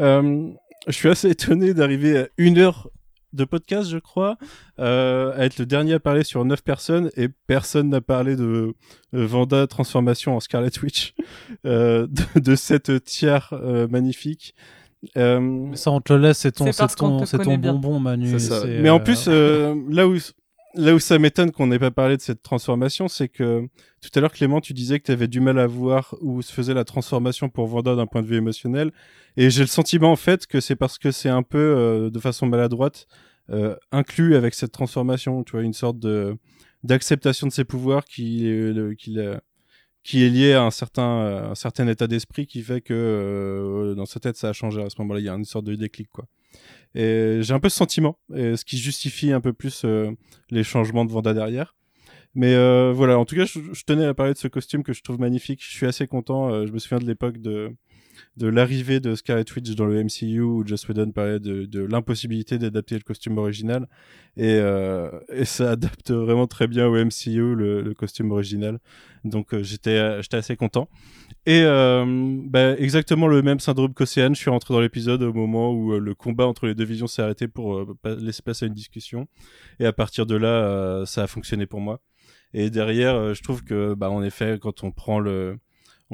euh, 0.00 0.48
je 0.86 0.92
suis 0.92 1.08
assez 1.08 1.30
étonné 1.30 1.74
d'arriver 1.74 2.18
à 2.18 2.28
une 2.38 2.58
heure 2.58 2.88
de 3.32 3.44
podcast, 3.44 3.88
je 3.88 3.98
crois, 3.98 4.36
euh, 4.78 5.32
à 5.36 5.44
être 5.44 5.58
le 5.58 5.66
dernier 5.66 5.94
à 5.94 6.00
parler 6.00 6.24
sur 6.24 6.44
9 6.44 6.62
personnes 6.62 7.10
et 7.16 7.28
personne 7.46 7.88
n'a 7.88 8.00
parlé 8.00 8.36
de 8.36 8.74
euh, 9.14 9.26
Vanda 9.26 9.66
transformation 9.66 10.36
en 10.36 10.40
Scarlet 10.40 10.70
Witch, 10.82 11.14
euh, 11.66 12.06
de, 12.06 12.40
de, 12.40 12.54
cette 12.54 13.04
tiers 13.04 13.50
euh, 13.52 13.88
magnifique. 13.88 14.54
Euh, 15.16 15.74
ça, 15.74 15.90
on 15.90 16.00
te 16.00 16.12
le 16.12 16.20
laisse, 16.20 16.38
c'est 16.38 16.52
ton, 16.52 16.70
c'est 16.70 16.86
ton, 16.94 17.24
ton 17.26 17.58
bonbon, 17.58 17.98
Manu. 17.98 18.36
Mais 18.80 18.90
en 18.90 19.00
plus, 19.00 19.26
là 19.28 20.06
où 20.06 20.16
là 20.74 20.94
où 20.94 20.98
ça 20.98 21.18
m'étonne 21.18 21.50
qu'on 21.50 21.66
n'ait 21.66 21.78
pas 21.78 21.90
parlé 21.90 22.16
de 22.16 22.22
cette 22.22 22.42
transformation, 22.42 23.08
c'est 23.08 23.28
que 23.28 23.68
tout 24.00 24.10
à 24.14 24.20
l'heure, 24.20 24.32
Clément, 24.32 24.60
tu 24.60 24.72
disais 24.72 24.98
que 24.98 25.04
tu 25.04 25.12
avais 25.12 25.28
du 25.28 25.40
mal 25.40 25.58
à 25.58 25.66
voir 25.66 26.14
où 26.20 26.42
se 26.42 26.52
faisait 26.52 26.74
la 26.74 26.84
transformation 26.84 27.48
pour 27.48 27.66
Vanda 27.66 27.94
d'un 27.94 28.06
point 28.06 28.22
de 28.22 28.26
vue 28.26 28.36
émotionnel. 28.36 28.92
Et 29.36 29.50
j'ai 29.50 29.62
le 29.62 29.66
sentiment, 29.66 30.12
en 30.12 30.16
fait, 30.16 30.46
que 30.46 30.60
c'est 30.60 30.76
parce 30.76 30.98
que 30.98 31.10
c'est 31.10 31.28
un 31.28 31.42
peu, 31.42 31.58
euh, 31.58 32.10
de 32.10 32.18
façon 32.18 32.46
maladroite, 32.46 33.06
euh, 33.50 33.76
inclus 33.92 34.34
avec 34.36 34.54
cette 34.54 34.72
transformation. 34.72 35.42
Tu 35.44 35.52
vois, 35.52 35.62
une 35.62 35.72
sorte 35.72 35.98
de 35.98 36.36
d'acceptation 36.84 37.46
de 37.46 37.52
ses 37.52 37.64
pouvoirs 37.64 38.04
qui, 38.04 38.48
euh, 38.48 38.94
qui, 38.96 40.24
est 40.24 40.28
lié 40.30 40.54
à 40.54 40.64
un 40.64 40.72
certain, 40.72 41.50
un 41.50 41.54
certain 41.54 41.86
état 41.86 42.08
d'esprit 42.08 42.46
qui 42.46 42.60
fait 42.62 42.80
que 42.80 43.94
dans 43.96 44.06
sa 44.06 44.18
tête, 44.18 44.36
ça 44.36 44.48
a 44.48 44.52
changé 44.52 44.82
à 44.82 44.90
ce 44.90 44.96
moment-là. 45.00 45.20
Il 45.20 45.26
y 45.26 45.28
a 45.28 45.34
une 45.34 45.44
sorte 45.44 45.64
de 45.66 45.76
déclic, 45.76 46.08
quoi. 46.10 46.26
J'ai 46.94 47.52
un 47.52 47.60
peu 47.60 47.68
ce 47.68 47.76
sentiment, 47.76 48.18
ce 48.30 48.64
qui 48.64 48.78
justifie 48.78 49.32
un 49.32 49.40
peu 49.40 49.52
plus 49.52 49.82
euh, 49.84 50.10
les 50.50 50.64
changements 50.64 51.04
de 51.04 51.10
Vanda 51.10 51.34
derrière. 51.34 51.74
Mais 52.34 52.54
euh, 52.54 52.92
voilà, 52.94 53.18
en 53.18 53.24
tout 53.24 53.36
cas, 53.36 53.44
je, 53.44 53.84
tenais 53.84 54.06
à 54.06 54.14
parler 54.14 54.32
de 54.32 54.38
ce 54.38 54.48
costume 54.48 54.82
que 54.82 54.92
je 54.92 55.02
trouve 55.02 55.20
magnifique. 55.20 55.62
Je 55.62 55.70
suis 55.70 55.86
assez 55.86 56.06
content. 56.06 56.50
Euh, 56.50 56.66
je 56.66 56.72
me 56.72 56.78
souviens 56.78 56.98
de 56.98 57.06
l'époque 57.06 57.38
de 57.38 57.76
l'arrivée 58.38 59.00
de 59.00 59.14
Scarlet 59.14 59.44
Witch 59.54 59.74
dans 59.74 59.84
le 59.84 60.02
MCU 60.02 60.40
où 60.40 60.66
Joss 60.66 60.88
Whedon 60.88 61.12
parlait 61.12 61.40
de, 61.40 61.80
l'impossibilité 61.84 62.58
d'adapter 62.58 62.94
le 62.94 63.02
costume 63.02 63.38
original 63.38 63.86
et, 64.36 64.58
ça 65.44 65.72
adapte 65.72 66.10
vraiment 66.10 66.46
très 66.46 66.66
bien 66.66 66.86
au 66.86 66.94
MCU 66.94 67.54
le 67.54 67.92
costume 67.94 68.30
original 68.30 68.78
Donc 69.24 69.56
j'étais 69.62 70.20
j'étais 70.22 70.36
assez 70.36 70.56
content. 70.56 70.88
Et 71.46 71.64
bah, 71.64 72.78
exactement 72.78 73.26
le 73.28 73.42
même 73.42 73.60
syndrome 73.60 73.94
qu'Océane, 73.94 74.34
je 74.34 74.40
suis 74.40 74.50
rentré 74.50 74.74
dans 74.74 74.80
l'épisode 74.80 75.22
au 75.22 75.32
moment 75.32 75.72
où 75.72 75.98
le 75.98 76.14
combat 76.14 76.46
entre 76.46 76.66
les 76.66 76.74
deux 76.74 76.84
visions 76.84 77.06
s'est 77.06 77.22
arrêté 77.22 77.48
pour 77.48 77.84
laisser 78.04 78.42
passer 78.42 78.64
à 78.64 78.68
une 78.68 78.74
discussion. 78.74 79.28
Et 79.80 79.86
à 79.86 79.92
partir 79.92 80.26
de 80.26 80.36
là, 80.36 81.04
ça 81.06 81.22
a 81.22 81.26
fonctionné 81.26 81.66
pour 81.66 81.80
moi. 81.80 82.00
Et 82.54 82.70
derrière, 82.70 83.34
je 83.34 83.42
trouve 83.42 83.64
que, 83.64 83.94
bah, 83.94 84.10
en 84.10 84.22
effet, 84.22 84.58
quand 84.60 84.84
on 84.84 84.90
prend 84.90 85.20
le, 85.20 85.58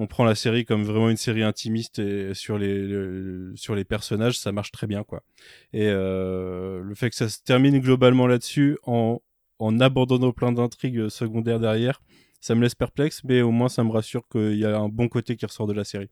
on 0.00 0.06
prend 0.06 0.24
la 0.24 0.36
série 0.36 0.64
comme 0.64 0.84
vraiment 0.84 1.10
une 1.10 1.16
série 1.16 1.42
intimiste 1.42 1.98
et 1.98 2.32
sur 2.32 2.56
les, 2.56 3.50
sur 3.56 3.74
les 3.74 3.84
personnages, 3.84 4.38
ça 4.38 4.52
marche 4.52 4.70
très 4.70 4.86
bien, 4.86 5.02
quoi. 5.02 5.24
Et 5.72 5.88
euh, 5.88 6.80
le 6.84 6.94
fait 6.94 7.10
que 7.10 7.16
ça 7.16 7.28
se 7.28 7.42
termine 7.42 7.80
globalement 7.80 8.28
là-dessus, 8.28 8.78
en, 8.84 9.20
en 9.58 9.80
abandonnant 9.80 10.30
plein 10.30 10.52
d'intrigues 10.52 11.08
secondaires 11.08 11.58
derrière, 11.58 12.00
ça 12.40 12.54
me 12.54 12.62
laisse 12.62 12.74
perplexe, 12.74 13.22
mais 13.24 13.42
au 13.42 13.50
moins 13.50 13.68
ça 13.68 13.84
me 13.84 13.90
rassure 13.90 14.28
qu'il 14.28 14.58
y 14.58 14.64
a 14.64 14.78
un 14.78 14.88
bon 14.88 15.08
côté 15.08 15.36
qui 15.36 15.46
ressort 15.46 15.66
de 15.66 15.72
la 15.72 15.84
série. 15.84 16.10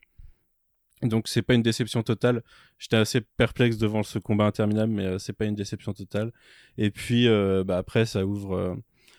Donc 1.02 1.28
c'est 1.28 1.42
pas 1.42 1.54
une 1.54 1.62
déception 1.62 2.02
totale. 2.02 2.42
J'étais 2.78 2.96
assez 2.96 3.20
perplexe 3.20 3.76
devant 3.76 4.02
ce 4.02 4.18
combat 4.18 4.46
interminable, 4.46 4.92
mais 4.92 5.04
euh, 5.04 5.18
c'est 5.18 5.34
pas 5.34 5.44
une 5.44 5.54
déception 5.54 5.92
totale. 5.92 6.32
Et 6.78 6.90
puis 6.90 7.28
euh, 7.28 7.64
bah, 7.64 7.76
après 7.76 8.06
ça 8.06 8.24
ouvre 8.24 8.76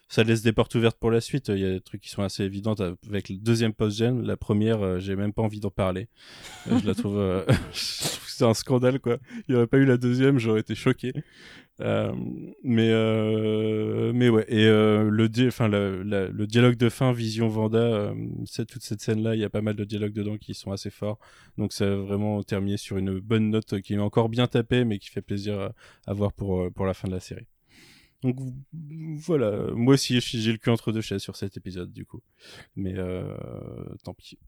ça 0.10 0.24
laisse 0.24 0.42
des 0.42 0.54
portes 0.54 0.74
ouvertes 0.76 0.98
pour 0.98 1.12
la 1.12 1.22
suite. 1.22 1.50
Il 1.50 1.60
y 1.60 1.66
a 1.66 1.72
des 1.72 1.82
trucs 1.82 2.02
qui 2.02 2.10
sont 2.10 2.24
assez 2.24 2.44
évidents 2.44 2.76
avec 3.08 3.30
le 3.30 3.38
deuxième 3.38 3.74
post-gen. 3.74 4.22
La 4.26 4.38
première, 4.38 4.82
euh, 4.82 5.00
j'ai 5.00 5.16
même 5.16 5.34
pas 5.34 5.42
envie 5.42 5.60
d'en 5.60 5.70
parler. 5.70 6.08
Euh, 6.72 6.80
je 6.80 6.88
la 6.88 6.96
trouve, 6.96 7.18
euh, 7.18 7.44
c'est 8.38 8.46
un 8.46 8.54
scandale 8.54 9.00
quoi. 9.00 9.18
Il 9.48 9.52
n'y 9.52 9.56
aurait 9.56 9.68
pas 9.68 9.78
eu 9.78 9.86
la 9.86 9.98
deuxième, 9.98 10.40
j'aurais 10.40 10.62
été 10.62 10.76
choqué. 10.76 11.14
mais 11.80 12.92
mais 14.14 14.30
ouais 14.30 14.46
et 14.48 14.66
le 14.66 15.48
enfin 15.48 15.68
le 15.68 16.46
dialogue 16.46 16.76
de 16.76 16.90
fin 16.90 17.12
Vision 17.14 17.48
Vanda 17.48 18.14
toute 18.68 18.82
cette 18.82 19.02
scène 19.02 19.22
là 19.22 19.36
il 19.36 19.42
y 19.42 19.44
a 19.44 19.50
pas 19.50 19.62
mal 19.62 19.76
de 19.76 19.84
dialogues 19.84 20.14
dedans 20.14 20.38
qui 20.38 20.56
sont 20.56 20.72
assez 20.72 20.90
forts 20.90 21.20
donc 21.58 21.74
ça 21.74 21.86
a 21.86 21.96
vraiment 21.96 22.42
terminé 22.42 22.78
sur 22.78 22.98
une 22.98 23.20
bonne 23.20 23.52
note 23.52 23.80
qui 23.82 23.94
est 23.94 24.00
encore 24.00 24.30
bien 24.30 24.48
tapée 24.48 24.86
mais 24.86 24.98
qui 24.98 25.10
fait 25.10 25.22
plaisir 25.22 25.72
à 26.08 26.14
voir 26.14 26.34
pour 26.34 26.72
pour 26.74 26.88
la 26.88 26.96
fin 26.96 27.08
de 27.08 27.14
la 27.14 27.20
série 27.20 27.48
donc 28.24 28.38
voilà, 28.82 29.72
moi 29.74 29.94
aussi 29.94 30.20
j'ai 30.20 30.52
le 30.52 30.58
cul 30.58 30.70
entre 30.70 30.92
deux 30.92 31.02
chaises 31.02 31.22
sur 31.22 31.36
cet 31.36 31.56
épisode 31.58 31.94
du 31.94 32.06
coup. 32.06 32.22
Mais 32.76 32.94
euh, 32.98 33.36
tant 34.04 34.14
pis. 34.14 34.40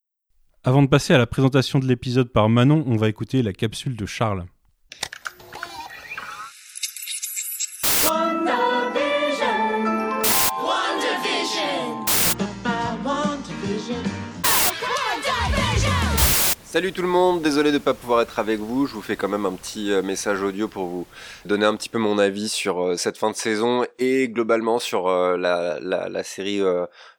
Avant 0.70 0.84
de 0.84 0.88
passer 0.88 1.16
à 1.16 1.18
la 1.18 1.26
présentation 1.26 1.80
de 1.80 1.88
l'épisode 1.88 2.30
par 2.30 2.48
Manon, 2.48 2.84
on 2.86 2.96
va 2.96 3.10
écouter 3.10 3.41
la 3.41 3.54
capsule 3.54 3.96
de 3.96 4.06
Charles. 4.06 4.46
Salut 16.72 16.94
tout 16.94 17.02
le 17.02 17.08
monde, 17.08 17.41
désolé 17.41 17.72
de 17.72 17.74
ne 17.74 17.80
pas 17.80 17.96
pouvoir 17.96 18.22
être 18.22 18.38
avec 18.38 18.60
vous, 18.60 18.86
je 18.86 18.94
vous 18.94 19.02
fais 19.02 19.16
quand 19.16 19.28
même 19.28 19.48
un 19.48 19.54
petit 19.54 19.91
euh, 19.91 20.04
message 20.04 20.44
audio 20.44 20.68
pour 20.68 20.86
vous 20.86 21.08
donner 21.44 21.66
un 21.66 21.76
petit 21.76 21.90
peu 21.90 21.98
mon 21.98 22.20
avis 22.20 22.48
sur 22.48 22.84
euh, 22.84 22.96
cette 22.96 23.18
fin 23.18 23.32
de 23.32 23.36
saison 23.36 23.86
et 23.98 24.30
globalement 24.30 24.78
sur 24.78 25.08
euh, 25.08 25.36
la, 25.36 25.80
la, 25.82 26.10
la, 26.10 26.24
série 26.24 26.62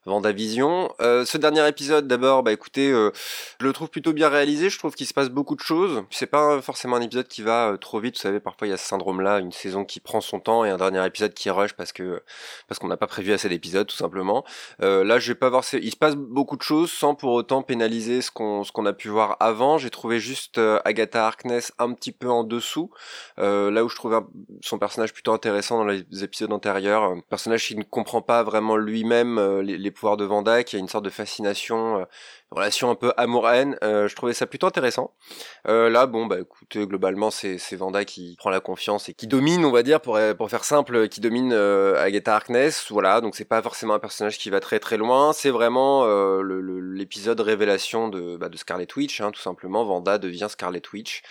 Vendavision. 0.05 0.91
Euh, 0.99 1.25
ce 1.25 1.37
dernier 1.37 1.67
épisode, 1.67 2.07
d'abord, 2.07 2.41
bah 2.41 2.51
écoutez, 2.51 2.89
euh, 2.91 3.11
je 3.59 3.65
le 3.67 3.71
trouve 3.71 3.89
plutôt 3.89 4.13
bien 4.13 4.29
réalisé. 4.29 4.71
Je 4.71 4.79
trouve 4.79 4.95
qu'il 4.95 5.05
se 5.05 5.13
passe 5.13 5.29
beaucoup 5.29 5.55
de 5.55 5.61
choses. 5.61 6.03
C'est 6.09 6.25
pas 6.25 6.59
forcément 6.59 6.95
un 6.95 7.01
épisode 7.01 7.27
qui 7.27 7.43
va 7.43 7.69
euh, 7.69 7.77
trop 7.77 7.99
vite. 7.99 8.15
Vous 8.15 8.21
savez, 8.21 8.39
parfois 8.39 8.65
il 8.67 8.71
y 8.71 8.73
a 8.73 8.77
ce 8.77 8.87
syndrome-là, 8.87 9.37
une 9.37 9.51
saison 9.51 9.85
qui 9.85 9.99
prend 9.99 10.19
son 10.19 10.39
temps 10.39 10.65
et 10.65 10.71
un 10.71 10.77
dernier 10.77 11.05
épisode 11.05 11.35
qui 11.35 11.51
rush 11.51 11.73
parce 11.73 11.91
que 11.91 12.23
parce 12.67 12.79
qu'on 12.79 12.87
n'a 12.87 12.97
pas 12.97 13.05
prévu 13.05 13.31
assez 13.31 13.47
d'épisodes, 13.47 13.85
tout 13.85 13.95
simplement. 13.95 14.43
Euh, 14.81 15.03
là, 15.03 15.19
je 15.19 15.27
vais 15.27 15.37
pas 15.37 15.49
voir. 15.49 15.63
Il 15.73 15.91
se 15.91 15.95
passe 15.95 16.15
beaucoup 16.15 16.57
de 16.57 16.63
choses 16.63 16.91
sans 16.91 17.13
pour 17.13 17.33
autant 17.33 17.61
pénaliser 17.61 18.23
ce 18.23 18.31
qu'on 18.31 18.63
ce 18.63 18.71
qu'on 18.71 18.87
a 18.87 18.93
pu 18.93 19.09
voir 19.09 19.37
avant. 19.39 19.77
J'ai 19.77 19.91
trouvé 19.91 20.19
juste 20.19 20.59
Agatha 20.83 21.27
Harkness 21.27 21.73
un 21.77 21.93
petit 21.93 22.11
peu 22.11 22.29
en 22.29 22.43
dessous. 22.43 22.89
là 23.37 23.83
où 23.83 23.89
je 23.89 23.95
trouvais 23.95 24.17
son 24.61 24.79
personnage 24.79 25.13
plutôt 25.13 25.33
intéressant 25.33 25.77
dans 25.77 25.85
les 25.85 26.23
épisodes 26.23 26.51
antérieurs. 26.51 27.03
Un 27.03 27.19
personnage 27.19 27.67
qui 27.67 27.75
ne 27.75 27.83
comprend 27.83 28.23
pas 28.23 28.41
vraiment 28.41 28.77
lui-même 28.77 29.61
les, 29.61 29.77
les 29.77 29.90
pouvoirs 29.91 30.17
de 30.17 30.25
Vanda, 30.25 30.63
qui 30.63 30.75
a 30.75 30.79
une 30.79 30.87
sorte 30.87 31.05
de 31.05 31.09
fascination, 31.09 31.99
euh, 31.99 32.05
relation 32.51 32.89
un 32.89 32.95
peu 32.95 33.13
amour-haine. 33.17 33.77
Euh, 33.83 34.07
je 34.07 34.15
trouvais 34.15 34.33
ça 34.33 34.45
plutôt 34.45 34.67
intéressant. 34.67 35.13
Euh, 35.67 35.89
là, 35.89 36.05
bon, 36.05 36.25
bah 36.25 36.39
écoute, 36.39 36.77
globalement, 36.77 37.31
c'est 37.31 37.57
Vanda 37.75 38.05
qui 38.05 38.35
prend 38.37 38.49
la 38.49 38.59
confiance 38.59 39.09
et 39.09 39.13
qui 39.13 39.27
domine, 39.27 39.65
on 39.65 39.71
va 39.71 39.83
dire, 39.83 40.01
pour, 40.01 40.19
pour 40.37 40.49
faire 40.49 40.63
simple, 40.63 41.07
qui 41.07 41.21
domine 41.21 41.53
Agatha 41.53 42.35
Harkness. 42.35 42.91
Voilà, 42.91 43.21
donc 43.21 43.35
c'est 43.35 43.45
pas 43.45 43.61
forcément 43.61 43.93
un 43.93 43.99
personnage 43.99 44.37
qui 44.37 44.49
va 44.49 44.59
très 44.59 44.79
très 44.79 44.97
loin. 44.97 45.33
C'est 45.33 45.49
vraiment 45.49 46.05
l'épisode 46.41 47.39
révélation 47.39 48.09
de, 48.09 48.37
bah, 48.37 48.49
de 48.49 48.57
Scarlet 48.57 48.87
Witch, 48.95 49.21
hein, 49.21 49.31
tout 49.31 49.41
simplement. 49.41 49.83
Vanda 49.83 50.17
devient 50.17 50.47
Scarlet 50.49 50.81
Witch. 50.93 51.23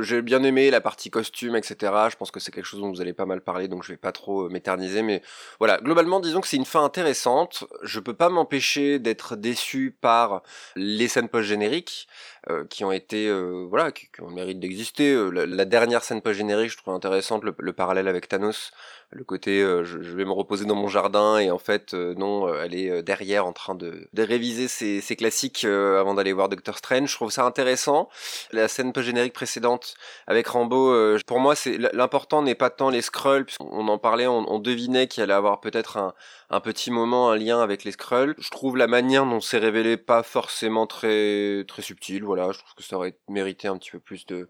J'ai 0.00 0.22
bien 0.22 0.42
aimé 0.42 0.70
la 0.70 0.80
partie 0.80 1.10
costume, 1.10 1.56
etc. 1.56 1.92
Je 2.10 2.16
pense 2.16 2.30
que 2.30 2.40
c'est 2.40 2.52
quelque 2.52 2.64
chose 2.64 2.80
dont 2.80 2.90
vous 2.90 3.00
allez 3.00 3.12
pas 3.12 3.26
mal 3.26 3.40
parler, 3.40 3.68
donc 3.68 3.82
je 3.82 3.92
vais 3.92 3.98
pas 3.98 4.12
trop 4.12 4.48
m'éterniser. 4.48 5.02
Mais 5.02 5.22
voilà, 5.58 5.78
globalement, 5.78 6.20
disons 6.20 6.40
que 6.40 6.46
c'est 6.46 6.56
une 6.56 6.64
fin 6.64 6.84
intéressante. 6.84 7.64
Je 7.82 8.00
peux 8.00 8.14
pas 8.14 8.28
m'empêcher 8.28 8.98
d'être 8.98 9.36
déçu 9.36 9.96
par 10.00 10.42
les 10.76 11.08
scènes 11.08 11.28
post-génériques 11.28 12.08
euh, 12.50 12.64
qui 12.66 12.84
ont 12.84 12.92
été 12.92 13.28
euh, 13.28 13.66
voilà 13.68 13.92
qui, 13.92 14.08
ont 14.20 14.28
le 14.28 14.34
mérite 14.34 14.60
d'exister. 14.60 15.12
Euh, 15.12 15.30
la, 15.30 15.64
dernière 15.64 16.04
scène 16.04 16.22
post-générique, 16.22 16.70
je 16.70 16.76
trouve 16.76 16.94
intéressante 16.94 17.42
le, 17.44 17.72
parallèle 17.72 18.08
avec 18.08 18.28
Thanos, 18.28 18.72
le 19.10 19.24
côté 19.24 19.60
je, 19.60 19.98
vais 19.98 20.24
me 20.24 20.32
reposer 20.32 20.64
dans 20.64 20.74
mon 20.74 20.88
jardin 20.88 21.38
et 21.38 21.50
en 21.50 21.58
fait 21.58 21.94
non, 21.94 22.52
elle 22.54 22.74
est 22.74 23.02
derrière 23.02 23.46
en 23.46 23.52
train 23.52 23.74
de, 23.74 24.08
de 24.12 24.22
réviser 24.22 24.68
ses, 24.68 25.00
ses 25.00 25.16
classiques 25.16 25.64
avant 25.64 26.14
d'aller 26.14 26.32
voir 26.32 26.48
Doctor 26.48 26.78
Strange. 26.78 27.10
Je 27.10 27.14
trouve 27.14 27.30
ça 27.30 27.44
intéressant. 27.44 28.08
La 28.52 28.68
scène 28.68 28.92
post-générique 28.92 29.32
précédente 29.32 29.94
avec 30.26 30.46
Rambo, 30.48 30.94
pour 31.26 31.40
moi 31.40 31.54
c'est 31.54 31.78
l'important 31.92 32.42
n'est 32.42 32.54
pas 32.54 32.70
tant 32.70 32.90
les 32.90 33.02
scrolls 33.02 33.44
puisqu'on 33.46 33.88
en 33.88 33.98
parlait, 33.98 34.26
on, 34.26 34.50
on 34.50 34.58
devinait 34.58 35.06
qu'il 35.06 35.22
allait 35.22 35.32
avoir 35.32 35.60
peut-être 35.60 35.96
un 35.96 36.14
un 36.50 36.60
petit 36.60 36.90
moment, 36.90 37.30
un 37.30 37.36
lien 37.36 37.60
avec 37.60 37.84
les 37.84 37.92
Skrulls. 37.92 38.34
Je 38.38 38.50
trouve 38.50 38.76
la 38.76 38.86
manière 38.86 39.26
dont 39.26 39.40
c'est 39.40 39.58
révélé 39.58 39.96
pas 39.96 40.22
forcément 40.22 40.86
très 40.86 41.64
très 41.68 41.82
subtil. 41.82 42.24
Voilà, 42.24 42.52
je 42.52 42.58
trouve 42.58 42.74
que 42.74 42.82
ça 42.82 42.96
aurait 42.96 43.16
mérité 43.28 43.68
un 43.68 43.76
petit 43.76 43.90
peu 43.90 44.00
plus 44.00 44.26
de 44.26 44.48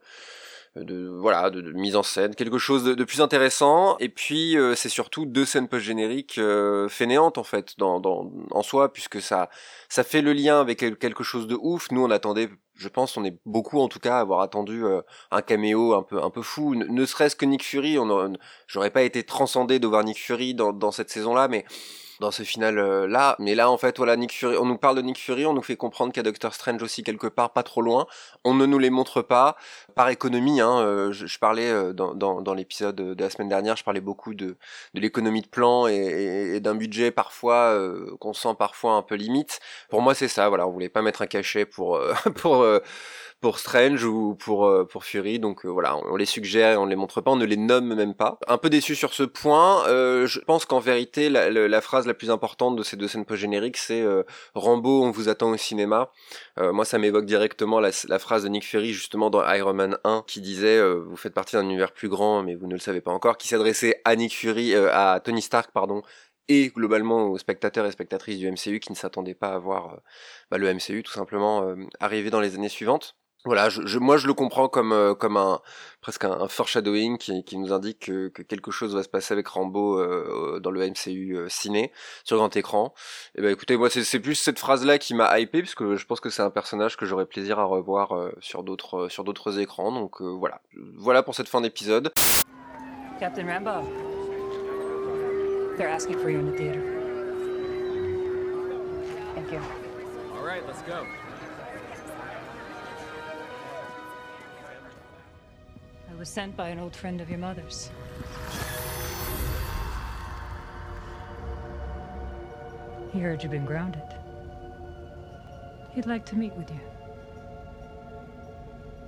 de 0.76 1.08
voilà 1.08 1.50
de, 1.50 1.60
mise 1.72 1.96
en 1.96 2.02
scène 2.02 2.34
quelque 2.34 2.58
chose 2.58 2.84
de, 2.84 3.04
plus 3.04 3.20
intéressant. 3.20 3.96
Et 3.98 4.08
puis 4.08 4.56
euh, 4.56 4.74
c'est 4.74 4.88
surtout 4.88 5.26
deux 5.26 5.44
scènes 5.44 5.68
post 5.68 5.84
génériques 5.84 6.38
euh, 6.38 6.88
fainéantes 6.88 7.38
en 7.38 7.44
fait 7.44 7.78
dans, 7.78 8.00
dans 8.00 8.30
en 8.50 8.62
soi 8.62 8.92
puisque 8.92 9.20
ça 9.20 9.48
ça 9.88 10.04
fait 10.04 10.22
le 10.22 10.32
lien 10.32 10.60
avec 10.60 10.78
quelque 10.98 11.24
chose 11.24 11.46
de 11.46 11.56
ouf. 11.60 11.90
Nous 11.90 12.02
on 12.02 12.10
attendait 12.10 12.48
je 12.76 12.88
pense 12.88 13.16
on 13.16 13.24
est 13.24 13.38
beaucoup 13.44 13.80
en 13.80 13.88
tout 13.88 13.98
cas 13.98 14.16
à 14.16 14.20
avoir 14.20 14.40
attendu 14.40 14.84
euh, 14.84 15.02
un 15.30 15.42
caméo 15.42 15.94
un 15.94 16.02
peu 16.02 16.22
un 16.22 16.30
peu 16.30 16.42
fou. 16.42 16.74
Ne, 16.74 17.04
serait-ce 17.06 17.36
que 17.36 17.46
Nick 17.46 17.64
Fury 17.64 17.98
on 17.98 18.32
j'aurais 18.66 18.90
pas 18.90 19.02
été 19.02 19.24
transcendé 19.24 19.78
de 19.78 19.86
voir 19.86 20.04
Nick 20.04 20.18
Fury 20.18 20.54
dans, 20.54 20.72
dans 20.72 20.92
cette 20.92 21.10
saison 21.10 21.34
là 21.34 21.48
mais 21.48 21.64
dans 22.20 22.30
ce 22.30 22.42
final 22.42 22.78
euh, 22.78 23.06
là. 23.06 23.36
Mais 23.38 23.54
là, 23.54 23.70
en 23.70 23.78
fait, 23.78 23.96
voilà, 23.96 24.16
Nick 24.16 24.32
Fury, 24.32 24.56
on 24.56 24.64
nous 24.64 24.78
parle 24.78 24.96
de 24.96 25.02
Nick 25.02 25.18
Fury, 25.18 25.46
on 25.46 25.52
nous 25.52 25.62
fait 25.62 25.76
comprendre 25.76 26.12
qu'il 26.12 26.20
y 26.20 26.26
a 26.26 26.30
Doctor 26.30 26.54
Strange 26.54 26.82
aussi 26.82 27.02
quelque 27.02 27.26
part, 27.26 27.52
pas 27.52 27.62
trop 27.62 27.82
loin. 27.82 28.06
On 28.44 28.54
ne 28.54 28.66
nous 28.66 28.78
les 28.78 28.90
montre 28.90 29.22
pas 29.22 29.56
par 29.94 30.08
économie. 30.08 30.60
Hein, 30.60 30.78
euh, 30.80 31.12
je, 31.12 31.38
parlais 31.38 31.70
euh, 31.70 31.92
dans, 31.92 32.14
dans, 32.14 32.42
dans 32.42 32.54
l'épisode 32.54 32.96
de 32.96 33.22
la 33.22 33.30
semaine 33.30 33.48
dernière, 33.48 33.76
je 33.76 33.84
parlais 33.84 34.00
beaucoup 34.00 34.34
de, 34.34 34.56
de 34.94 35.00
l'économie 35.00 35.42
de 35.42 35.48
plan 35.48 35.86
et, 35.86 36.54
et, 36.56 36.60
d'un 36.60 36.74
budget 36.74 37.10
parfois 37.10 37.78
qu'on 38.20 38.32
sent 38.32 38.54
parfois 38.58 38.92
un 38.92 39.02
peu 39.02 39.14
limite. 39.14 39.60
Pour 39.88 40.02
moi, 40.02 40.14
c'est 40.14 40.28
ça. 40.28 40.48
Voilà, 40.48 40.66
on 40.66 40.70
voulait 40.70 40.88
pas 40.88 41.02
mettre 41.02 41.22
un 41.22 41.26
cachet 41.26 41.66
pour 41.66 42.00
pour 42.34 42.64
pour 43.40 43.58
Strange 43.58 44.04
ou 44.04 44.34
pour 44.34 44.66
euh, 44.66 44.84
pour 44.84 45.04
Fury. 45.04 45.38
Donc 45.38 45.64
euh, 45.64 45.68
voilà, 45.68 45.96
on, 45.96 46.16
les 46.16 46.26
suggère 46.26 46.72
et 46.72 46.76
on 46.76 46.86
les 46.86 46.96
montre 46.96 47.20
pas, 47.20 47.30
on 47.30 47.36
ne 47.36 47.44
les 47.44 47.56
nomme 47.56 47.94
même 47.94 48.14
pas. 48.14 48.38
Un 48.48 48.58
peu 48.58 48.70
déçu 48.70 48.94
sur 48.96 49.14
ce 49.14 49.22
point. 49.22 49.86
Euh, 49.88 50.26
je 50.26 50.40
pense 50.40 50.64
qu'en 50.64 50.80
vérité, 50.80 51.30
la, 51.30 51.50
la, 51.50 51.80
phrase 51.80 52.06
la 52.06 52.14
plus 52.14 52.30
importante 52.30 52.76
de 52.76 52.82
ces 52.82 52.96
deux 52.96 53.08
scènes 53.08 53.24
post-génériques, 53.24 53.76
c'est 53.76 54.04
Rambo, 54.54 55.02
on 55.04 55.10
vous 55.10 55.28
attend 55.28 55.50
au 55.50 55.56
cinéma. 55.56 56.10
moi, 56.56 56.84
ça 56.84 56.98
m'évoque 56.98 57.26
directement 57.26 57.80
la, 57.80 57.90
la, 58.08 58.18
phrase 58.18 58.42
de 58.44 58.48
Nick 58.48 58.64
Fury 58.64 58.92
justement 58.92 59.30
dans 59.30 59.46
Iron 59.52 59.74
Man 59.74 59.98
1 60.04 60.24
qui 60.26 60.40
disait 60.40 60.82
vous 60.94 61.16
faites 61.16 61.34
partie 61.34 61.56
d'un 61.56 61.62
univers 61.62 61.92
plus 61.92 62.08
grand, 62.08 62.42
mais 62.42 62.54
vous 62.54 62.66
ne 62.66 62.74
le 62.74 62.80
savez 62.80 63.00
pas 63.00 63.12
encore, 63.12 63.38
qui 63.38 63.48
s'adressait 63.48 64.00
à 64.04 64.16
Nick 64.16 64.34
Fury, 64.34 64.74
à 64.74 65.20
Tony 65.24 65.42
Stark, 65.42 65.70
pardon, 65.72 66.02
et 66.48 66.68
globalement 66.68 67.26
aux 67.28 67.38
spectateurs 67.38 67.86
et 67.86 67.92
spectatrices 67.92 68.38
du 68.38 68.50
MCU 68.50 68.80
qui 68.80 68.90
ne 68.92 68.96
s'attendaient 68.96 69.34
pas 69.34 69.50
à 69.54 69.58
voir 69.58 70.00
bah, 70.50 70.58
le 70.58 70.72
MCU 70.72 71.02
tout 71.02 71.12
simplement 71.12 71.74
arriver 72.00 72.30
dans 72.30 72.40
les 72.40 72.54
années 72.54 72.68
suivantes 72.68 73.17
voilà, 73.44 73.68
je, 73.68 73.98
moi 73.98 74.16
je 74.16 74.26
le 74.26 74.34
comprends 74.34 74.68
comme 74.68 74.92
euh, 74.92 75.14
comme 75.14 75.36
un 75.36 75.60
presque 76.00 76.24
un, 76.24 76.48
foreshadowing 76.48 77.18
qui, 77.18 77.44
qui 77.44 77.56
nous 77.56 77.72
indique 77.72 78.06
que, 78.06 78.28
que, 78.28 78.42
quelque 78.42 78.72
chose 78.72 78.96
va 78.96 79.02
se 79.04 79.08
passer 79.08 79.32
avec 79.32 79.46
Rambo 79.46 79.98
euh, 79.98 80.58
dans 80.60 80.72
le 80.72 80.80
MCU 80.80 81.36
euh, 81.36 81.48
ciné 81.48 81.92
sur 82.24 82.36
grand 82.36 82.54
écran. 82.56 82.94
Et 83.36 83.38
eh 83.38 83.42
ben 83.42 83.52
écoutez, 83.52 83.76
moi 83.76 83.90
c'est 83.90 84.20
plus 84.20 84.34
cette 84.34 84.58
phrase 84.58 84.84
là 84.84 84.98
qui 84.98 85.14
m'a 85.14 85.38
hypé 85.38 85.60
puisque 85.60 85.94
je 85.94 86.04
pense 86.04 86.18
que 86.18 86.30
c'est 86.30 86.42
un 86.42 86.50
personnage 86.50 86.96
que 86.96 87.06
j'aurais 87.06 87.26
plaisir 87.26 87.60
à 87.60 87.64
revoir 87.64 88.12
sur 88.40 88.64
d'autres 88.64 89.08
sur 89.08 89.22
d'autres 89.22 89.60
écrans. 89.60 89.92
Donc 89.92 90.20
voilà, 90.20 90.60
voilà 90.96 91.22
pour 91.22 91.34
cette 91.34 91.48
fin 91.48 91.60
d'épisode. 91.60 92.12
Captain 93.20 93.46
Rambo, 93.46 93.88
they're 95.76 95.88
asking 95.88 96.18
for 96.18 96.28
you 96.28 96.40
in 96.40 96.50
the 96.50 96.56
theater. 96.56 96.82
Thank 99.34 99.52
you. 99.52 99.60
All 100.36 100.44
right, 100.44 100.62
let's 100.66 100.82
go. 100.82 101.04
Was 106.18 106.28
sent 106.28 106.56
by 106.56 106.68
an 106.68 106.80
old 106.80 106.96
friend 106.96 107.20
of 107.20 107.30
your 107.30 107.38
mother's. 107.38 107.90
He 113.12 113.20
heard 113.20 113.42
you've 113.42 113.52
been 113.52 113.64
grounded. 113.64 114.02
He'd 115.92 116.06
like 116.06 116.26
to 116.26 116.36
meet 116.36 116.52
with 116.54 116.68
you. 116.70 116.80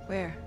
Where? 0.07 0.37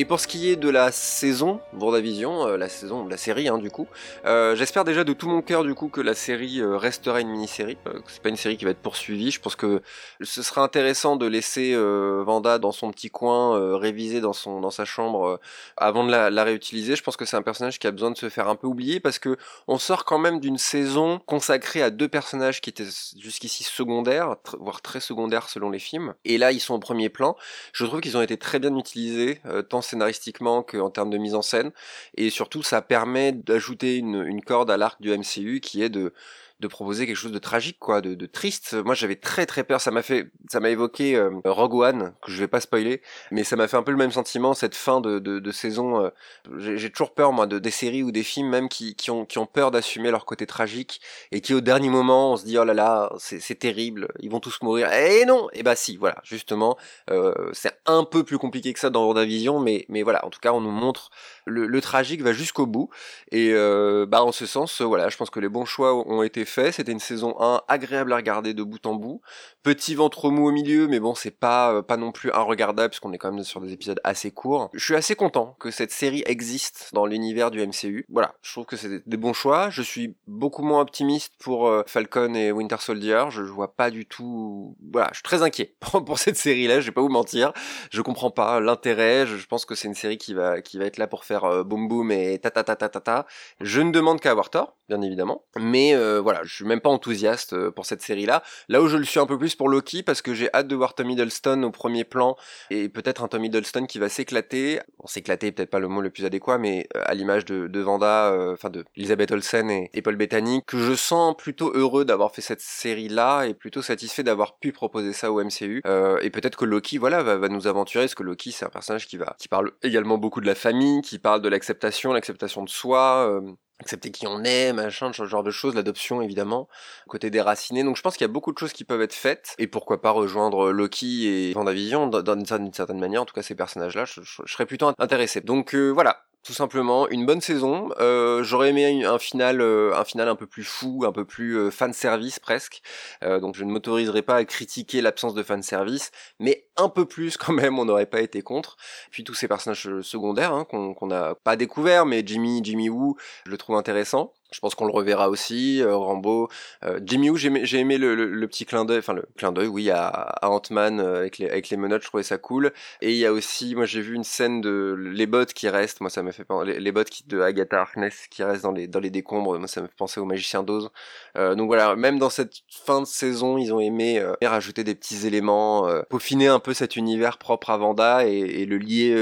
Et 0.00 0.04
pour 0.04 0.20
ce 0.20 0.28
qui 0.28 0.48
est 0.48 0.54
de 0.54 0.68
la 0.68 0.92
saison 0.92 1.60
Vendavision, 1.72 2.46
euh, 2.46 2.56
la 2.56 2.68
saison, 2.68 3.08
la 3.08 3.16
série 3.16 3.48
hein, 3.48 3.58
du 3.58 3.68
coup, 3.68 3.88
euh, 4.26 4.54
j'espère 4.54 4.84
déjà 4.84 5.02
de 5.02 5.12
tout 5.12 5.28
mon 5.28 5.42
cœur 5.42 5.64
du 5.64 5.74
coup 5.74 5.88
que 5.88 6.00
la 6.00 6.14
série 6.14 6.60
euh, 6.60 6.76
restera 6.76 7.20
une 7.20 7.30
mini-série, 7.30 7.76
euh, 7.88 7.98
c'est 8.06 8.22
pas 8.22 8.28
une 8.28 8.36
série 8.36 8.56
qui 8.56 8.64
va 8.64 8.70
être 8.70 8.78
poursuivie. 8.78 9.32
Je 9.32 9.40
pense 9.40 9.56
que 9.56 9.82
ce 10.20 10.44
sera 10.44 10.62
intéressant 10.62 11.16
de 11.16 11.26
laisser 11.26 11.74
Vanda 11.76 12.60
dans 12.60 12.70
son 12.70 12.92
petit 12.92 13.10
coin, 13.10 13.76
réviser 13.76 14.20
dans 14.20 14.32
son 14.32 14.60
dans 14.60 14.70
sa 14.70 14.84
chambre 14.84 15.40
avant 15.76 16.04
de 16.04 16.12
la, 16.12 16.30
la, 16.30 16.44
réutiliser. 16.44 16.94
Je 16.94 17.02
pense 17.02 17.16
que 17.16 17.24
c'est 17.24 17.36
un 17.36 17.42
personnage 17.42 17.80
qui 17.80 17.88
a 17.88 17.90
besoin 17.90 18.12
de 18.12 18.16
se 18.16 18.28
faire 18.28 18.48
un 18.48 18.54
peu 18.54 18.68
oublier 18.68 19.00
parce 19.00 19.18
que 19.18 19.36
on 19.66 19.78
sort 19.78 20.04
quand 20.04 20.18
même 20.18 20.38
d'une 20.38 20.58
saison 20.58 21.18
consacrée 21.26 21.82
à 21.82 21.90
deux 21.90 22.08
personnages 22.08 22.60
qui 22.60 22.70
étaient 22.70 22.86
jusqu'ici 23.18 23.64
secondaires, 23.64 24.36
voire 24.60 24.80
très 24.80 25.00
secondaires 25.00 25.48
selon 25.48 25.70
les 25.70 25.80
films. 25.80 26.14
Et 26.24 26.38
là, 26.38 26.52
ils 26.52 26.60
sont 26.60 26.74
au 26.74 26.78
premier 26.78 27.08
plan. 27.08 27.36
Je 27.72 27.84
trouve 27.84 28.00
qu'ils 28.00 28.16
ont 28.16 28.22
été 28.22 28.36
très 28.36 28.60
bien 28.60 28.76
utilisés, 28.76 29.40
tant 29.68 29.82
scénaristiquement 29.88 30.62
qu'en 30.62 30.90
termes 30.90 31.10
de 31.10 31.18
mise 31.18 31.34
en 31.34 31.42
scène. 31.42 31.72
Et 32.16 32.30
surtout, 32.30 32.62
ça 32.62 32.82
permet 32.82 33.32
d'ajouter 33.32 33.96
une, 33.96 34.24
une 34.24 34.42
corde 34.42 34.70
à 34.70 34.76
l'arc 34.76 35.00
du 35.00 35.10
MCU 35.16 35.60
qui 35.60 35.82
est 35.82 35.88
de 35.88 36.12
de 36.60 36.66
proposer 36.66 37.06
quelque 37.06 37.16
chose 37.16 37.32
de 37.32 37.38
tragique, 37.38 37.78
quoi, 37.78 38.00
de, 38.00 38.14
de 38.14 38.26
triste. 38.26 38.74
Moi, 38.84 38.94
j'avais 38.94 39.16
très 39.16 39.46
très 39.46 39.64
peur. 39.64 39.80
Ça 39.80 39.90
m'a 39.90 40.02
fait, 40.02 40.30
ça 40.50 40.60
m'a 40.60 40.70
évoqué 40.70 41.16
euh, 41.16 41.30
Rogue 41.44 41.74
One, 41.74 42.14
que 42.22 42.32
je 42.32 42.38
vais 42.38 42.48
pas 42.48 42.60
spoiler, 42.60 43.00
mais 43.30 43.44
ça 43.44 43.56
m'a 43.56 43.68
fait 43.68 43.76
un 43.76 43.82
peu 43.82 43.92
le 43.92 43.96
même 43.96 44.10
sentiment 44.10 44.54
cette 44.54 44.74
fin 44.74 45.00
de, 45.00 45.18
de, 45.18 45.38
de 45.38 45.50
saison. 45.52 46.04
Euh, 46.04 46.10
J'ai 46.58 46.90
toujours 46.90 47.14
peur, 47.14 47.32
moi, 47.32 47.46
de 47.46 47.58
des 47.58 47.70
séries 47.70 48.02
ou 48.02 48.10
des 48.10 48.22
films 48.22 48.48
même 48.48 48.68
qui, 48.68 48.94
qui 48.94 49.10
ont 49.10 49.24
qui 49.24 49.38
ont 49.38 49.46
peur 49.46 49.70
d'assumer 49.70 50.10
leur 50.10 50.24
côté 50.24 50.46
tragique 50.46 51.00
et 51.32 51.40
qui 51.40 51.54
au 51.54 51.60
dernier 51.60 51.88
moment 51.90 52.32
on 52.32 52.36
se 52.36 52.44
dit 52.44 52.58
oh 52.58 52.64
là 52.64 52.74
là, 52.74 53.12
c'est 53.18 53.58
terrible, 53.58 54.08
ils 54.20 54.30
vont 54.30 54.40
tous 54.40 54.60
mourir. 54.62 54.92
Et 54.92 55.24
non, 55.26 55.48
et 55.52 55.62
bah 55.62 55.76
si, 55.76 55.96
voilà, 55.96 56.16
justement, 56.24 56.76
euh, 57.10 57.32
c'est 57.52 57.78
un 57.86 58.04
peu 58.04 58.24
plus 58.24 58.38
compliqué 58.38 58.72
que 58.72 58.80
ça 58.80 58.90
dans 58.90 59.06
WandaVision, 59.06 59.60
mais 59.60 59.86
mais 59.88 60.02
voilà, 60.02 60.24
en 60.24 60.30
tout 60.30 60.40
cas, 60.40 60.52
on 60.52 60.60
nous 60.60 60.70
montre 60.70 61.10
le, 61.46 61.66
le 61.66 61.80
tragique 61.80 62.22
va 62.22 62.32
jusqu'au 62.32 62.66
bout 62.66 62.90
et 63.30 63.52
euh, 63.52 64.06
bah 64.06 64.22
en 64.22 64.32
ce 64.32 64.46
sens, 64.46 64.80
voilà, 64.80 65.08
je 65.08 65.16
pense 65.16 65.30
que 65.30 65.40
les 65.40 65.48
bons 65.48 65.64
choix 65.64 65.94
ont 65.94 66.22
été 66.22 66.44
fait. 66.48 66.72
C'était 66.72 66.92
une 66.92 67.00
saison 67.00 67.36
1 67.40 67.62
agréable 67.68 68.12
à 68.12 68.16
regarder 68.16 68.54
de 68.54 68.62
bout 68.62 68.84
en 68.86 68.94
bout. 68.94 69.20
Petit 69.62 69.94
ventre 69.94 70.30
mou 70.30 70.48
au 70.48 70.52
milieu, 70.52 70.88
mais 70.88 71.00
bon, 71.00 71.14
c'est 71.14 71.30
pas 71.30 71.72
euh, 71.72 71.82
pas 71.82 71.96
non 71.96 72.12
plus 72.12 72.30
regardable 72.30 72.90
puisqu'on 72.90 73.12
est 73.12 73.18
quand 73.18 73.32
même 73.32 73.44
sur 73.44 73.60
des 73.60 73.72
épisodes 73.72 74.00
assez 74.04 74.30
courts. 74.30 74.70
Je 74.72 74.84
suis 74.84 74.94
assez 74.94 75.14
content 75.14 75.56
que 75.60 75.70
cette 75.70 75.90
série 75.90 76.22
existe 76.26 76.90
dans 76.92 77.06
l'univers 77.06 77.50
du 77.50 77.64
MCU. 77.66 78.04
Voilà, 78.08 78.34
je 78.42 78.52
trouve 78.52 78.66
que 78.66 78.76
c'est 78.76 79.06
des 79.06 79.16
bons 79.16 79.32
choix. 79.32 79.70
Je 79.70 79.82
suis 79.82 80.16
beaucoup 80.26 80.62
moins 80.62 80.80
optimiste 80.80 81.34
pour 81.38 81.68
euh, 81.68 81.82
Falcon 81.86 82.34
et 82.34 82.52
Winter 82.52 82.76
Soldier. 82.78 83.24
Je, 83.30 83.42
vois 83.42 83.74
pas 83.74 83.90
du 83.90 84.06
tout. 84.06 84.76
Voilà, 84.92 85.08
je 85.12 85.16
suis 85.16 85.22
très 85.22 85.42
inquiet 85.42 85.74
pour 86.06 86.18
cette 86.18 86.36
série-là. 86.36 86.80
Je 86.80 86.86
vais 86.86 86.92
pas 86.92 87.00
vous 87.00 87.08
mentir. 87.08 87.52
Je 87.90 88.02
comprends 88.02 88.30
pas 88.30 88.60
l'intérêt. 88.60 89.26
Je, 89.26 89.46
pense 89.46 89.64
que 89.64 89.74
c'est 89.74 89.88
une 89.88 89.94
série 89.94 90.18
qui 90.18 90.34
va 90.34 90.60
qui 90.60 90.78
va 90.78 90.84
être 90.84 90.98
là 90.98 91.06
pour 91.06 91.24
faire 91.24 91.44
euh, 91.44 91.64
boum 91.64 91.88
boum 91.88 92.10
et 92.12 92.38
ta 92.38 92.50
ta 92.50 92.64
ta 92.64 92.76
ta 92.76 92.88
ta 92.88 93.00
ta. 93.00 93.26
Je 93.60 93.80
ne 93.80 93.90
demande 93.90 94.20
qu'à 94.20 94.30
avoir 94.30 94.50
tort, 94.50 94.76
bien 94.88 95.00
évidemment. 95.02 95.44
Mais 95.58 95.94
voilà, 96.20 96.37
je 96.44 96.54
suis 96.54 96.64
même 96.64 96.80
pas 96.80 96.90
enthousiaste 96.90 97.52
euh, 97.52 97.70
pour 97.70 97.86
cette 97.86 98.02
série-là. 98.02 98.42
Là 98.68 98.82
où 98.82 98.88
je 98.88 98.96
le 98.96 99.04
suis 99.04 99.20
un 99.20 99.26
peu 99.26 99.38
plus 99.38 99.54
pour 99.54 99.68
Loki, 99.68 100.02
parce 100.02 100.22
que 100.22 100.34
j'ai 100.34 100.48
hâte 100.54 100.68
de 100.68 100.76
voir 100.76 100.94
Tom 100.94 101.10
Hiddleston 101.10 101.62
au 101.62 101.70
premier 101.70 102.04
plan, 102.04 102.36
et 102.70 102.88
peut-être 102.88 103.22
un 103.22 103.28
Tom 103.28 103.44
Hiddleston 103.44 103.86
qui 103.86 103.98
va 103.98 104.08
s'éclater. 104.08 104.80
Bon, 104.98 105.06
s'éclater 105.06 105.52
peut-être 105.52 105.70
pas 105.70 105.78
le 105.78 105.88
mot 105.88 106.00
le 106.00 106.10
plus 106.10 106.24
adéquat, 106.24 106.58
mais 106.58 106.88
euh, 106.96 107.02
à 107.04 107.14
l'image 107.14 107.44
de, 107.44 107.66
de 107.66 107.80
Vanda, 107.80 108.32
euh, 108.32 108.52
enfin 108.52 108.70
de 108.70 108.84
Elizabeth 108.96 109.30
Olsen 109.30 109.70
et, 109.70 109.90
et, 109.94 110.02
Paul 110.02 110.16
Bettany, 110.16 110.62
que 110.66 110.78
je 110.78 110.94
sens 110.94 111.36
plutôt 111.36 111.72
heureux 111.74 112.04
d'avoir 112.04 112.32
fait 112.32 112.42
cette 112.42 112.60
série-là, 112.60 113.44
et 113.44 113.54
plutôt 113.54 113.82
satisfait 113.82 114.22
d'avoir 114.22 114.58
pu 114.58 114.72
proposer 114.72 115.12
ça 115.12 115.32
au 115.32 115.42
MCU. 115.42 115.82
Euh, 115.86 116.18
et 116.22 116.30
peut-être 116.30 116.56
que 116.56 116.64
Loki, 116.64 116.98
voilà, 116.98 117.22
va, 117.22 117.36
va, 117.36 117.48
nous 117.48 117.66
aventurer, 117.66 118.04
parce 118.04 118.14
que 118.14 118.22
Loki, 118.22 118.52
c'est 118.52 118.64
un 118.64 118.70
personnage 118.70 119.06
qui 119.06 119.16
va, 119.16 119.36
qui 119.38 119.48
parle 119.48 119.72
également 119.82 120.18
beaucoup 120.18 120.40
de 120.40 120.46
la 120.46 120.54
famille, 120.54 121.02
qui 121.02 121.18
parle 121.18 121.42
de 121.42 121.48
l'acceptation, 121.48 122.12
l'acceptation 122.12 122.62
de 122.62 122.68
soi, 122.68 123.40
accepter 123.80 124.10
qui 124.10 124.26
on 124.26 124.44
est, 124.44 124.72
machin, 124.72 125.12
ce 125.12 125.24
genre 125.24 125.42
de 125.42 125.50
choses, 125.50 125.74
l'adoption 125.74 126.20
évidemment, 126.22 126.68
côté 127.08 127.30
déraciné. 127.30 127.84
Donc 127.84 127.96
je 127.96 128.02
pense 128.02 128.16
qu'il 128.16 128.24
y 128.24 128.30
a 128.30 128.32
beaucoup 128.32 128.52
de 128.52 128.58
choses 128.58 128.72
qui 128.72 128.84
peuvent 128.84 129.02
être 129.02 129.14
faites, 129.14 129.54
et 129.58 129.66
pourquoi 129.66 130.00
pas 130.00 130.10
rejoindre 130.10 130.70
Loki 130.70 131.26
et 131.26 131.52
Vendavision 131.52 132.08
d'une 132.08 132.72
certaine 132.72 132.98
manière, 132.98 133.22
en 133.22 133.24
tout 133.24 133.34
cas 133.34 133.42
ces 133.42 133.54
personnages-là, 133.54 134.04
je, 134.04 134.20
je, 134.22 134.52
serais 134.52 134.66
plutôt 134.66 134.92
intéressé. 134.98 135.40
Donc 135.40 135.74
euh, 135.74 135.90
voilà, 135.90 136.24
tout 136.48 136.54
simplement 136.54 137.06
une 137.10 137.26
bonne 137.26 137.42
saison. 137.42 137.90
Euh, 138.00 138.42
J'aurais 138.42 138.70
aimé 138.70 139.04
un 139.04 139.18
final, 139.18 139.60
euh, 139.60 139.94
un 139.94 140.04
final 140.04 140.30
un 140.30 140.34
peu 140.34 140.46
plus 140.46 140.64
fou, 140.64 141.04
un 141.06 141.12
peu 141.12 141.26
plus 141.26 141.58
euh, 141.58 141.70
fan 141.70 141.92
service 141.92 142.38
presque. 142.40 142.80
Euh, 143.22 143.38
donc 143.38 143.54
je 143.54 143.64
ne 143.64 143.70
m'autoriserai 143.70 144.22
pas 144.22 144.36
à 144.36 144.44
critiquer 144.46 145.02
l'absence 145.02 145.34
de 145.34 145.42
fan 145.42 145.62
service, 145.62 146.10
mais 146.40 146.64
un 146.78 146.88
peu 146.88 147.04
plus 147.04 147.36
quand 147.36 147.52
même, 147.52 147.78
on 147.78 147.84
n'aurait 147.84 148.06
pas 148.06 148.22
été 148.22 148.40
contre. 148.40 148.78
Puis 149.10 149.24
tous 149.24 149.34
ces 149.34 149.46
personnages 149.46 150.00
secondaires 150.00 150.54
hein, 150.54 150.64
qu'on 150.64 151.06
n'a 151.06 151.34
pas 151.34 151.56
découvert, 151.56 152.06
mais 152.06 152.22
Jimmy, 152.24 152.62
Jimmy 152.64 152.88
Woo, 152.88 153.18
je 153.44 153.50
le 153.50 153.58
trouve 153.58 153.76
intéressant. 153.76 154.32
Je 154.50 154.60
pense 154.60 154.74
qu'on 154.74 154.86
le 154.86 154.92
reverra 154.92 155.28
aussi, 155.28 155.82
euh, 155.82 155.94
Rambo. 155.94 156.48
Euh, 156.82 157.00
Jimmy 157.04 157.30
j'ai 157.36 157.48
aimé, 157.48 157.62
aimé 157.74 157.98
le, 157.98 158.14
le, 158.14 158.26
le, 158.26 158.48
petit 158.48 158.64
clin 158.64 158.86
d'œil, 158.86 158.98
enfin 158.98 159.12
le 159.12 159.26
clin 159.36 159.52
d'œil, 159.52 159.66
oui, 159.66 159.90
à, 159.90 160.06
à 160.06 160.48
Ant-Man 160.48 161.00
euh, 161.00 161.18
avec, 161.18 161.36
les, 161.36 161.50
avec 161.50 161.68
les 161.68 161.76
menottes, 161.76 162.02
je 162.02 162.08
trouvais 162.08 162.22
ça 162.22 162.38
cool. 162.38 162.72
Et 163.02 163.12
il 163.12 163.18
y 163.18 163.26
a 163.26 163.32
aussi, 163.32 163.74
moi 163.74 163.84
j'ai 163.84 164.00
vu 164.00 164.14
une 164.14 164.24
scène 164.24 164.62
de 164.62 164.96
les 164.98 165.26
bottes 165.26 165.52
qui 165.52 165.68
restent, 165.68 166.00
moi 166.00 166.08
ça 166.08 166.22
m'a 166.22 166.32
fait 166.32 166.44
penser, 166.44 166.80
les, 166.80 166.92
bottes 166.92 167.10
qui, 167.10 167.24
de 167.26 167.42
Agatha 167.42 167.80
Harkness 167.80 168.26
qui 168.30 168.42
restent 168.42 168.62
dans 168.62 168.72
les, 168.72 168.86
dans 168.86 169.00
les 169.00 169.10
décombres, 169.10 169.58
moi 169.58 169.68
ça 169.68 169.82
me 169.82 169.86
fait 169.86 169.96
penser 169.96 170.18
au 170.18 170.24
Magicien 170.24 170.62
d'Oz. 170.62 170.90
Euh, 171.36 171.54
donc 171.54 171.66
voilà, 171.66 171.94
même 171.94 172.18
dans 172.18 172.30
cette 172.30 172.62
fin 172.70 173.02
de 173.02 173.06
saison, 173.06 173.58
ils 173.58 173.74
ont 173.74 173.80
aimé 173.80 174.18
euh, 174.18 174.34
rajouter 174.42 174.82
des 174.82 174.94
petits 174.94 175.26
éléments, 175.26 175.86
peaufiner 176.08 176.46
un 176.46 176.58
peu 176.58 176.72
cet 176.72 176.96
univers 176.96 177.36
propre 177.36 177.68
à 177.68 177.76
Vanda 177.76 178.26
et, 178.26 178.32
et 178.32 178.66
le 178.66 178.78
lier 178.78 179.14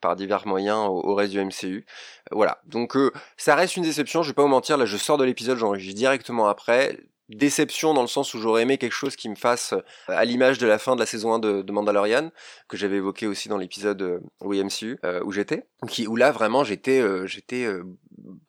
par 0.00 0.16
divers 0.16 0.46
moyens 0.46 0.88
au, 0.88 1.06
au, 1.06 1.14
reste 1.14 1.32
du 1.32 1.44
MCU. 1.44 1.84
Voilà, 2.32 2.60
donc 2.66 2.96
ça 3.36 3.54
reste 3.54 3.76
une 3.76 3.82
déception, 3.82 4.22
je 4.22 4.28
vais 4.30 4.34
pas 4.34 4.42
vous 4.42 4.48
mentir, 4.48 4.76
là 4.76 4.86
je 4.86 4.96
sors 4.96 5.18
de 5.18 5.24
l'épisode, 5.24 5.58
j'enregistre 5.58 5.96
directement 5.96 6.48
après. 6.48 6.98
Déception 7.28 7.92
dans 7.92 8.00
le 8.00 8.08
sens 8.08 8.32
où 8.32 8.40
j'aurais 8.40 8.62
aimé 8.62 8.78
quelque 8.78 8.94
chose 8.94 9.14
qui 9.14 9.28
me 9.28 9.34
fasse 9.34 9.74
à 10.06 10.24
l'image 10.24 10.56
de 10.56 10.66
la 10.66 10.78
fin 10.78 10.94
de 10.94 11.00
la 11.00 11.04
saison 11.04 11.34
1 11.34 11.38
de, 11.40 11.72
Mandalorian, 11.72 12.30
que 12.68 12.78
j'avais 12.78 12.96
évoqué 12.96 13.26
aussi 13.26 13.50
dans 13.50 13.58
l'épisode 13.58 14.00
euh, 14.00 14.20
WMCU, 14.40 14.98
euh, 15.04 15.20
où 15.24 15.30
j'étais. 15.30 15.66
Où 16.06 16.16
là 16.16 16.32
vraiment 16.32 16.64
j'étais 16.64 17.00
euh, 17.00 17.26
j'étais 17.26 17.64
euh, 17.64 17.84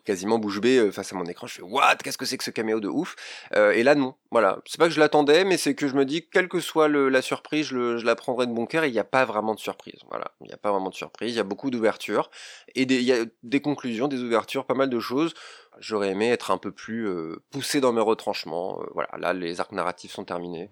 quasiment 0.03 0.39
bouche 0.39 0.59
bée 0.59 0.91
face 0.91 1.13
à 1.13 1.15
mon 1.15 1.25
écran. 1.25 1.47
Je 1.47 1.55
fais 1.55 1.61
what? 1.61 1.97
Qu'est-ce 1.97 2.17
que 2.17 2.25
c'est 2.25 2.37
que 2.37 2.43
ce 2.43 2.51
caméo 2.51 2.79
de 2.79 2.87
ouf? 2.87 3.15
Et 3.55 3.83
là 3.83 3.95
non, 3.95 4.15
voilà. 4.31 4.59
C'est 4.65 4.79
pas 4.79 4.87
que 4.87 4.93
je 4.93 4.99
l'attendais, 4.99 5.43
mais 5.43 5.57
c'est 5.57 5.75
que 5.75 5.87
je 5.87 5.95
me 5.95 6.05
dis 6.05 6.27
quelle 6.27 6.47
que 6.47 6.59
soit 6.59 6.87
la 6.87 7.21
surprise, 7.21 7.67
je, 7.67 8.03
la 8.05 8.15
prendrai 8.15 8.47
de 8.47 8.53
bon 8.53 8.65
cœur. 8.65 8.85
Il 8.85 8.91
n'y 8.91 8.99
a 8.99 9.03
pas 9.03 9.25
vraiment 9.25 9.55
de 9.55 9.59
surprise. 9.59 9.99
Voilà, 10.09 10.31
il 10.41 10.47
n'y 10.47 10.53
a 10.53 10.57
pas 10.57 10.71
vraiment 10.71 10.89
de 10.89 10.95
surprise. 10.95 11.33
Il 11.33 11.37
y 11.37 11.41
a 11.41 11.43
beaucoup 11.43 11.69
d'ouvertures 11.69 12.29
et 12.75 12.83
il 12.83 13.01
y 13.01 13.13
a 13.13 13.25
des 13.43 13.61
conclusions, 13.61 14.07
des 14.07 14.21
ouvertures, 14.21 14.65
pas 14.65 14.75
mal 14.75 14.89
de 14.89 14.99
choses 14.99 15.33
j'aurais 15.79 16.09
aimé 16.09 16.29
être 16.29 16.51
un 16.51 16.57
peu 16.57 16.71
plus 16.71 17.07
euh, 17.07 17.41
poussé 17.51 17.81
dans 17.81 17.91
mes 17.91 18.01
retranchements. 18.01 18.81
Euh, 18.81 18.85
voilà, 18.93 19.09
là 19.17 19.33
les 19.33 19.59
arcs 19.59 19.71
narratifs 19.71 20.11
sont 20.11 20.25
terminés 20.25 20.69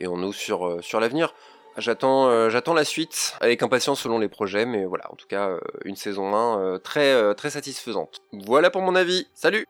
et 0.00 0.06
on 0.06 0.16
ouvre 0.16 0.34
sur, 0.34 0.66
euh, 0.66 0.82
sur 0.82 1.00
l'avenir. 1.00 1.34
J'attends 1.76 2.48
j'attends 2.50 2.74
la 2.74 2.84
suite 2.84 3.36
avec 3.40 3.62
impatience 3.62 4.00
selon 4.00 4.18
les 4.18 4.28
projets, 4.28 4.66
mais 4.66 4.84
voilà, 4.84 5.04
en 5.12 5.16
tout 5.16 5.28
cas 5.28 5.50
une 5.84 5.96
saison 5.96 6.34
1 6.34 6.80
très 6.80 7.34
très 7.34 7.50
satisfaisante. 7.50 8.22
Voilà 8.32 8.70
pour 8.70 8.82
mon 8.82 8.96
avis. 8.96 9.26
Salut. 9.34 9.64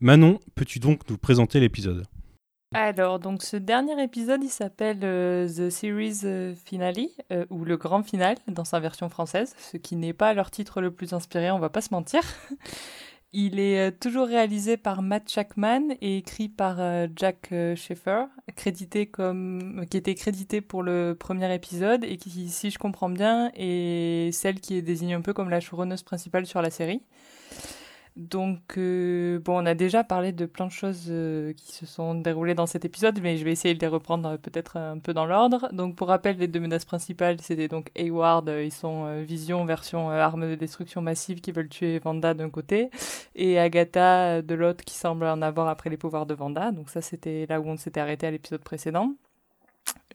Manon, 0.00 0.38
peux-tu 0.54 0.78
donc 0.78 1.08
nous 1.10 1.18
présenter 1.18 1.58
l'épisode? 1.58 2.04
Alors, 2.74 3.18
donc 3.18 3.42
ce 3.42 3.56
dernier 3.56 4.00
épisode, 4.02 4.44
il 4.44 4.50
s'appelle 4.50 5.00
euh, 5.02 5.48
The 5.48 5.70
Series 5.70 6.20
euh, 6.24 6.54
Finale, 6.54 7.08
euh, 7.32 7.46
ou 7.48 7.64
le 7.64 7.78
grand 7.78 8.02
final 8.02 8.36
dans 8.46 8.64
sa 8.64 8.78
version 8.78 9.08
française, 9.08 9.56
ce 9.58 9.78
qui 9.78 9.96
n'est 9.96 10.12
pas 10.12 10.34
leur 10.34 10.50
titre 10.50 10.82
le 10.82 10.90
plus 10.90 11.14
inspiré, 11.14 11.50
on 11.50 11.58
va 11.58 11.70
pas 11.70 11.80
se 11.80 11.92
mentir. 11.92 12.20
Il 13.32 13.60
est 13.60 13.92
toujours 14.00 14.26
réalisé 14.26 14.76
par 14.76 15.02
Matt 15.02 15.28
Shackman 15.28 15.94
et 16.00 16.18
écrit 16.18 16.48
par 16.48 16.78
Jack 17.14 17.48
Schaeffer, 17.76 18.24
crédité 18.56 19.06
comme, 19.06 19.84
qui 19.90 19.96
était 19.96 20.14
crédité 20.14 20.60
pour 20.60 20.82
le 20.82 21.14
premier 21.18 21.54
épisode 21.54 22.04
et 22.04 22.16
qui, 22.16 22.48
si 22.48 22.70
je 22.70 22.78
comprends 22.78 23.10
bien, 23.10 23.50
est 23.54 24.32
celle 24.32 24.60
qui 24.60 24.76
est 24.76 24.82
désignée 24.82 25.14
un 25.14 25.20
peu 25.20 25.32
comme 25.32 25.50
la 25.50 25.60
showrunneuse 25.60 26.02
principale 26.02 26.46
sur 26.46 26.62
la 26.62 26.70
série. 26.70 27.02
Donc, 28.18 28.76
euh, 28.78 29.38
bon, 29.38 29.62
on 29.62 29.66
a 29.66 29.74
déjà 29.74 30.02
parlé 30.02 30.32
de 30.32 30.44
plein 30.44 30.66
de 30.66 30.72
choses 30.72 31.06
euh, 31.08 31.52
qui 31.52 31.72
se 31.72 31.86
sont 31.86 32.16
déroulées 32.16 32.54
dans 32.56 32.66
cet 32.66 32.84
épisode, 32.84 33.20
mais 33.22 33.36
je 33.36 33.44
vais 33.44 33.52
essayer 33.52 33.74
de 33.76 33.80
les 33.80 33.86
reprendre 33.86 34.30
euh, 34.30 34.36
peut-être 34.36 34.76
un 34.76 34.98
peu 34.98 35.14
dans 35.14 35.24
l'ordre. 35.24 35.68
Donc, 35.72 35.94
pour 35.94 36.08
rappel, 36.08 36.36
les 36.36 36.48
deux 36.48 36.58
menaces 36.58 36.84
principales, 36.84 37.40
c'était 37.40 37.68
donc 37.68 37.92
Hayward, 37.94 38.50
ils 38.60 38.72
sont 38.72 39.22
Vision 39.22 39.64
version 39.64 40.10
arme 40.10 40.50
de 40.50 40.56
destruction 40.56 41.00
massive 41.00 41.40
qui 41.40 41.52
veulent 41.52 41.68
tuer 41.68 42.00
Vanda 42.00 42.34
d'un 42.34 42.50
côté, 42.50 42.90
et 43.36 43.56
Agatha 43.60 44.42
de 44.42 44.54
l'autre 44.56 44.84
qui 44.84 44.94
semble 44.94 45.24
en 45.24 45.40
avoir 45.40 45.68
après 45.68 45.88
les 45.88 45.96
pouvoirs 45.96 46.26
de 46.26 46.34
Vanda. 46.34 46.72
Donc, 46.72 46.90
ça, 46.90 47.00
c'était 47.00 47.46
là 47.48 47.60
où 47.60 47.68
on 47.68 47.76
s'était 47.76 48.00
arrêté 48.00 48.26
à 48.26 48.32
l'épisode 48.32 48.62
précédent. 48.62 49.14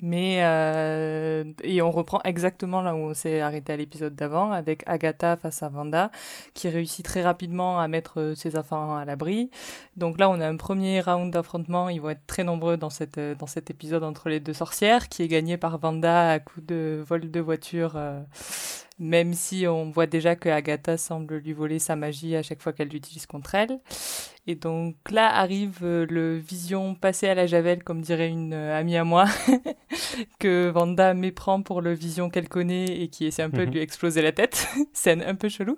Mais 0.05 0.39
euh, 0.41 1.45
et 1.63 1.81
on 1.81 1.89
reprend 1.89 2.19
exactement 2.25 2.81
là 2.81 2.93
où 2.93 2.97
on 2.97 3.13
s'est 3.13 3.39
arrêté 3.39 3.71
à 3.71 3.77
l'épisode 3.77 4.13
d'avant 4.15 4.51
avec 4.51 4.83
Agatha 4.85 5.37
face 5.37 5.63
à 5.63 5.69
Vanda 5.69 6.11
qui 6.53 6.67
réussit 6.67 7.05
très 7.05 7.21
rapidement 7.21 7.79
à 7.79 7.87
mettre 7.87 8.19
euh, 8.19 8.35
ses 8.35 8.57
enfants 8.57 8.97
à 8.97 9.05
l'abri. 9.05 9.49
Donc 9.95 10.19
là 10.19 10.29
on 10.29 10.41
a 10.41 10.47
un 10.47 10.57
premier 10.57 10.99
round 10.99 11.31
d'affrontement, 11.31 11.87
ils 11.87 12.01
vont 12.01 12.09
être 12.09 12.27
très 12.27 12.43
nombreux 12.43 12.75
dans 12.75 12.89
cette 12.89 13.17
euh, 13.17 13.33
dans 13.35 13.47
cet 13.47 13.69
épisode 13.69 14.03
entre 14.03 14.27
les 14.27 14.41
deux 14.41 14.51
sorcières 14.51 15.07
qui 15.07 15.23
est 15.23 15.29
gagné 15.29 15.55
par 15.55 15.77
Vanda 15.77 16.31
à 16.31 16.39
coup 16.39 16.59
de 16.59 17.01
vol 17.07 17.31
de 17.31 17.39
voiture 17.39 17.97
même 18.99 19.33
si 19.33 19.67
on 19.67 19.89
voit 19.89 20.05
déjà 20.05 20.35
que 20.35 20.49
Agatha 20.49 20.97
semble 20.97 21.37
lui 21.37 21.53
voler 21.53 21.79
sa 21.79 21.95
magie 21.95 22.35
à 22.35 22.43
chaque 22.43 22.61
fois 22.61 22.73
qu'elle 22.73 22.89
l'utilise 22.89 23.25
contre 23.25 23.55
elle. 23.55 23.79
Et 24.45 24.55
donc 24.55 24.95
là 25.09 25.33
arrive 25.33 25.79
euh, 25.83 26.05
le 26.09 26.35
vision 26.35 26.95
passé 26.95 27.29
à 27.29 27.35
la 27.35 27.47
javel, 27.47 27.81
comme 27.81 28.01
dirait 28.01 28.27
une 28.27 28.53
euh, 28.53 28.77
amie 28.77 28.97
à 28.97 29.05
moi, 29.05 29.25
que 30.39 30.69
Vanda 30.69 31.13
méprend 31.13 31.61
pour 31.61 31.81
le 31.81 31.93
vision 31.93 32.29
qu'elle 32.29 32.49
connaît 32.49 32.85
et 32.85 33.07
qui 33.07 33.25
essaie 33.25 33.43
un 33.43 33.49
peu 33.49 33.61
de 33.61 33.67
mhm. 33.67 33.73
lui 33.73 33.79
exploser 33.79 34.21
la 34.21 34.33
tête. 34.33 34.67
Scène 34.93 35.23
un 35.25 35.35
peu 35.35 35.47
chelou. 35.47 35.77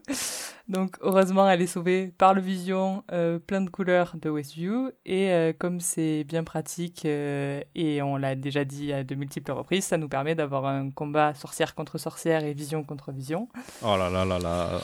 Donc 0.67 0.97
heureusement, 1.01 1.47
elle 1.47 1.61
est 1.61 1.67
sauvée 1.67 2.11
par 2.17 2.33
le 2.33 2.41
vision 2.41 3.03
euh, 3.11 3.37
plein 3.37 3.61
de 3.61 3.69
couleurs 3.69 4.15
de 4.19 4.31
Westview. 4.31 4.89
Et 5.05 5.53
comme 5.59 5.79
c'est 5.79 6.23
bien 6.23 6.43
pratique, 6.43 7.05
et 7.05 8.01
on 8.01 8.17
l'a 8.17 8.35
déjà 8.35 8.65
dit 8.65 8.91
à 8.91 9.03
de 9.03 9.13
multiples 9.13 9.51
reprises, 9.51 9.85
ça 9.85 9.97
nous 9.97 10.09
permet 10.09 10.33
d'avoir 10.33 10.65
un 10.65 10.89
combat 10.89 11.35
sorcière 11.35 11.75
contre 11.75 11.99
sorcière 11.99 12.43
et 12.43 12.53
vision 12.53 12.83
contre 12.83 13.11
vision. 13.11 13.47
Oh 13.83 13.95
là 13.95 14.09
là 14.09 14.25
là 14.25 14.39
là. 14.39 14.81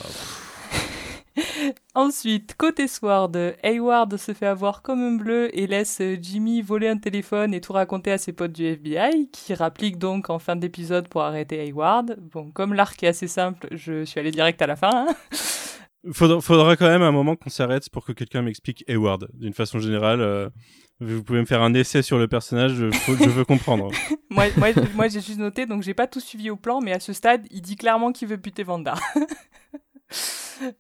Ensuite, 1.96 2.56
côté 2.56 2.88
Sword, 2.88 3.32
Hayward 3.64 4.16
se 4.18 4.34
fait 4.34 4.46
avoir 4.46 4.82
comme 4.82 5.02
un 5.02 5.16
bleu 5.16 5.50
et 5.58 5.68
laisse 5.68 6.02
Jimmy 6.22 6.62
voler 6.62 6.88
un 6.88 6.98
téléphone 6.98 7.54
et 7.54 7.62
tout 7.62 7.74
raconter 7.74 8.12
à 8.12 8.18
ses 8.18 8.34
potes 8.34 8.52
du 8.52 8.66
FBI, 8.66 9.30
qui 9.32 9.54
rappliquent 9.54 9.98
donc 9.98 10.30
en 10.30 10.40
fin 10.40 10.56
d'épisode 10.56 11.08
pour 11.08 11.22
arrêter 11.22 11.60
Hayward. 11.60 12.18
Bon, 12.20 12.52
comme 12.52 12.74
l'arc 12.74 13.02
est 13.04 13.08
assez 13.08 13.28
simple, 13.28 13.68
je 13.72 14.06
suis 14.06 14.20
allé 14.20 14.32
direct 14.32 14.62
à 14.62 14.68
la 14.68 14.76
fin. 14.76 14.90
Hein. 14.94 15.08
Faudra, 16.14 16.76
quand 16.76 16.88
même 16.88 17.04
un 17.04 17.12
moment 17.12 17.36
qu'on 17.36 17.52
s'arrête 17.52 17.88
pour 17.90 18.04
que 18.06 18.12
quelqu'un 18.12 18.42
m'explique 18.42 18.84
Hayward. 18.88 19.28
D'une 19.34 19.54
façon 19.54 19.78
générale, 19.78 20.20
euh, 20.22 20.50
vous 21.00 21.24
pouvez 21.24 21.40
me 21.40 21.46
faire 21.46 21.62
un 21.62 21.76
essai 21.76 22.02
sur 22.02 22.18
le 22.18 22.28
personnage, 22.28 22.74
je, 22.74 22.90
je 22.90 23.30
veux 23.30 23.46
comprendre. 23.46 23.92
moi, 24.32 24.46
moi, 24.58 24.70
moi 24.96 25.08
j'ai 25.10 25.22
juste 25.22 25.38
noté, 25.38 25.68
donc 25.68 25.84
j'ai 25.84 25.94
pas 25.94 26.08
tout 26.08 26.20
suivi 26.20 26.50
au 26.50 26.56
plan, 26.56 26.82
mais 26.82 26.92
à 26.92 27.00
ce 27.00 27.14
stade, 27.14 27.46
il 27.52 27.62
dit 27.62 27.76
clairement 27.76 28.12
qu'il 28.12 28.28
veut 28.28 28.38
buter 28.38 28.64
Vanda. 28.64 28.96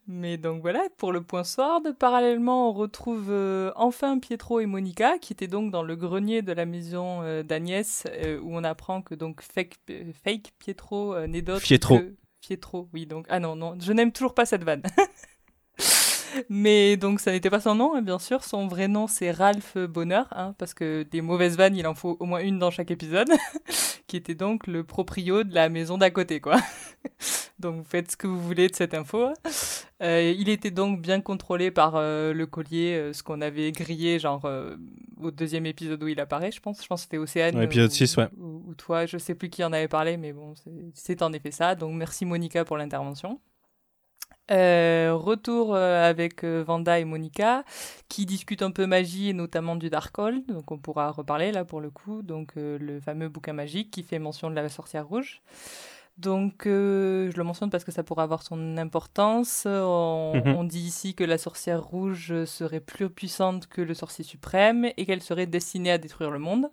Mais 0.08 0.38
donc 0.38 0.62
voilà, 0.62 0.82
pour 0.98 1.12
le 1.12 1.22
point 1.22 1.44
Sword, 1.44 1.82
parallèlement, 1.98 2.70
on 2.70 2.74
retrouve 2.74 3.28
euh, 3.30 3.72
enfin 3.76 4.20
Pietro 4.20 4.60
et 4.60 4.66
Monica, 4.66 5.18
qui 5.18 5.34
étaient 5.34 5.48
donc 5.48 5.72
dans 5.72 5.84
le 5.84 5.96
grenier 5.96 6.42
de 6.42 6.52
la 6.52 6.66
maison 6.66 7.22
euh, 7.24 7.44
d'Agnès, 7.44 8.06
euh, 8.08 8.40
où 8.42 8.56
on 8.56 8.64
apprend 8.64 9.02
que 9.02 9.16
donc 9.16 9.42
fake, 9.42 9.76
fake 10.24 10.54
Pietro 10.60 11.20
n'est 11.28 11.42
d'autre 11.42 11.64
Pietro. 11.64 12.00
que... 12.00 12.16
Pietro, 12.42 12.90
oui, 12.94 13.06
donc... 13.06 13.28
Ah 13.30 13.40
non, 13.40 13.56
non, 13.56 13.78
je 13.80 13.94
n'aime 13.94 14.12
toujours 14.12 14.34
pas 14.34 14.46
cette 14.46 14.64
vanne. 14.64 14.82
Mais 16.50 16.98
donc 16.98 17.20
ça 17.20 17.32
n'était 17.32 17.50
pas 17.50 17.60
son 17.60 17.76
nom, 17.76 17.96
hein, 17.96 18.02
bien 18.02 18.20
sûr. 18.20 18.44
Son 18.44 18.68
vrai 18.68 18.88
nom 18.88 19.08
c'est 19.08 19.32
Ralph 19.32 19.78
Bonheur, 19.78 20.28
hein, 20.32 20.56
parce 20.58 20.74
que 20.74 21.04
des 21.04 21.22
mauvaises 21.22 21.58
vannes, 21.58 21.76
il 21.76 21.88
en 21.88 21.96
faut 21.96 22.18
au 22.20 22.26
moins 22.26 22.42
une 22.42 22.60
dans 22.60 22.72
chaque 22.72 22.92
épisode, 22.92 23.30
qui 24.08 24.18
était 24.18 24.36
donc 24.36 24.68
le 24.68 24.84
proprio 24.84 25.44
de 25.44 25.54
la 25.54 25.70
maison 25.70 25.98
d'à 25.98 26.10
côté, 26.10 26.40
quoi. 26.40 26.58
donc 27.60 27.78
vous 27.78 27.84
faites 27.84 28.12
ce 28.12 28.18
que 28.18 28.28
vous 28.28 28.42
voulez 28.42 28.68
de 28.68 28.76
cette 28.76 28.94
info. 28.94 29.30
Euh, 30.02 30.34
il 30.36 30.50
était 30.50 30.72
donc 30.72 31.02
bien 31.02 31.22
contrôlé 31.22 31.70
par 31.70 31.96
euh, 31.96 32.34
le 32.34 32.46
collier, 32.48 32.96
euh, 32.96 33.14
ce 33.14 33.22
qu'on 33.22 33.40
avait 33.40 33.72
grillé, 33.72 34.20
genre 34.20 34.50
au 35.22 35.32
deuxième 35.32 35.66
épisode 35.66 36.02
où 36.04 36.08
il 36.08 36.20
apparaît, 36.20 36.52
je 36.52 36.60
pense. 36.60 36.82
Je 36.82 36.88
pense 36.88 37.02
que 37.02 37.04
c'était 37.04 37.18
Océane. 37.18 37.56
Ouais, 37.56 37.66
épisode 37.66 37.92
6, 37.92 38.18
ouais. 38.18 38.28
Ou, 38.40 38.74
toi, 38.76 39.06
je 39.06 39.18
sais 39.18 39.36
plus 39.36 39.50
qui 39.50 39.64
en 39.64 39.72
avait 39.72 39.88
parlé, 39.88 40.18
mais 40.18 40.34
bon, 40.34 40.54
c'est 40.94 41.22
en 41.22 41.32
effet 41.34 41.52
ça. 41.52 41.76
Donc 41.76 41.94
merci 41.94 42.26
Monica 42.26 42.66
pour 42.66 42.78
l'intervention. 42.78 43.40
Euh, 44.52 45.14
retour 45.16 45.76
euh, 45.76 46.04
avec 46.04 46.44
euh, 46.44 46.62
Vanda 46.62 47.00
et 47.00 47.06
Monica 47.06 47.64
qui 48.10 48.26
discutent 48.26 48.64
un 48.64 48.72
peu 48.72 48.86
magie 48.86 49.30
et 49.30 49.34
notamment 49.34 49.78
du 49.78 49.90
Darkhold, 49.90 50.46
donc 50.48 50.72
on 50.72 50.78
pourra 50.78 51.10
reparler 51.12 51.54
là 51.54 51.64
pour 51.64 51.80
le 51.80 51.90
coup, 51.90 52.22
donc 52.22 52.54
le 52.56 53.00
fameux 53.00 53.30
bouquin 53.30 53.54
magique 53.54 53.92
qui 53.92 54.04
fait 54.04 54.20
mention 54.20 54.50
de 54.50 54.56
la 54.56 54.68
sorcière 54.68 55.08
rouge. 55.08 55.42
Donc 56.18 56.64
je 56.66 57.36
le 57.36 57.44
mentionne 57.44 57.70
parce 57.70 57.86
que 57.86 57.92
ça 57.92 58.04
pourra 58.04 58.24
avoir 58.24 58.44
son 58.44 58.78
importance. 58.78 59.64
On, 59.66 60.34
mhm. 60.36 60.56
on, 60.56 60.64
dit 60.66 60.82
ici 60.82 61.16
que 61.16 61.24
la 61.24 61.38
sorcière 61.38 61.82
rouge 61.82 62.44
serait 62.44 62.82
plus 62.82 63.10
puissante 63.10 63.68
que 63.68 63.82
le 63.82 63.94
sorcier 63.94 64.26
suprême 64.26 64.90
et 64.98 65.06
qu'elle 65.06 65.22
serait 65.22 65.48
destinée 65.48 65.92
à 65.92 65.98
détruire 65.98 66.30
le 66.30 66.40
monde. 66.40 66.70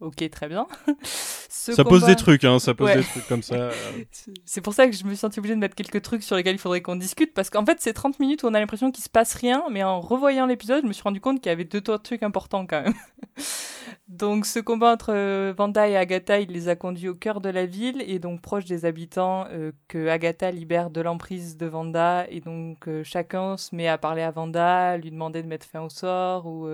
Ok, 0.00 0.28
très 0.30 0.48
bien. 0.48 0.66
ça 1.04 1.84
pose 1.84 2.06
des 2.06 2.16
trucs, 2.16 2.44
hein, 2.44 2.58
ça 2.58 2.72
pose 2.72 2.90
des 2.94 3.02
trucs 3.02 3.26
comme 3.28 3.42
ça. 3.42 3.68
C'est 4.46 4.62
pour 4.62 4.72
ça 4.72 4.86
que 4.86 4.96
je 4.96 5.04
me 5.04 5.10
suis 5.10 5.18
senti 5.18 5.38
obligée 5.38 5.54
de 5.54 5.60
mettre 5.60 5.74
quelques 5.74 6.00
trucs 6.00 6.22
sur 6.22 6.36
lesquels 6.36 6.54
il 6.54 6.58
faudrait 6.58 6.80
qu'on 6.80 6.96
discute, 6.96 7.34
parce 7.34 7.50
qu'en 7.50 7.66
fait, 7.66 7.76
c'est 7.80 7.92
30 7.92 8.18
minutes 8.18 8.42
où 8.42 8.46
on 8.46 8.54
a 8.54 8.60
l'impression 8.60 8.90
qu'il 8.90 9.04
se 9.04 9.10
passe 9.10 9.34
rien, 9.34 9.62
mais 9.70 9.82
en 9.82 10.00
revoyant 10.00 10.46
l'épisode, 10.46 10.82
je 10.82 10.88
me 10.88 10.94
suis 10.94 11.02
rendu 11.02 11.20
compte 11.20 11.40
qu'il 11.42 11.50
y 11.50 11.52
avait 11.52 11.64
deux, 11.64 11.82
trois 11.82 11.98
trucs 11.98 12.22
importants 12.22 12.66
quand 12.66 12.82
même. 12.82 12.94
donc, 14.08 14.46
ce 14.46 14.58
combat 14.58 14.92
entre 14.94 15.12
euh, 15.12 15.52
Vanda 15.54 15.86
et 15.86 15.98
Agatha, 15.98 16.40
il 16.40 16.50
les 16.50 16.68
a 16.68 16.76
conduits 16.76 17.08
au 17.08 17.14
cœur 17.14 17.42
de 17.42 17.50
la 17.50 17.66
ville, 17.66 18.02
et 18.06 18.18
donc 18.18 18.40
proche 18.40 18.64
des 18.64 18.86
habitants, 18.86 19.46
euh, 19.50 19.72
que 19.88 20.08
Agatha 20.08 20.50
libère 20.50 20.88
de 20.88 21.02
l'emprise 21.02 21.58
de 21.58 21.66
Vanda, 21.66 22.26
et 22.30 22.40
donc 22.40 22.88
euh, 22.88 23.04
chacun 23.04 23.58
se 23.58 23.74
met 23.74 23.88
à 23.88 23.98
parler 23.98 24.22
à 24.22 24.30
Vanda, 24.30 24.96
lui 24.96 25.10
demander 25.10 25.42
de 25.42 25.48
mettre 25.48 25.66
fin 25.66 25.82
au 25.82 25.90
sort, 25.90 26.46
ou 26.46 26.66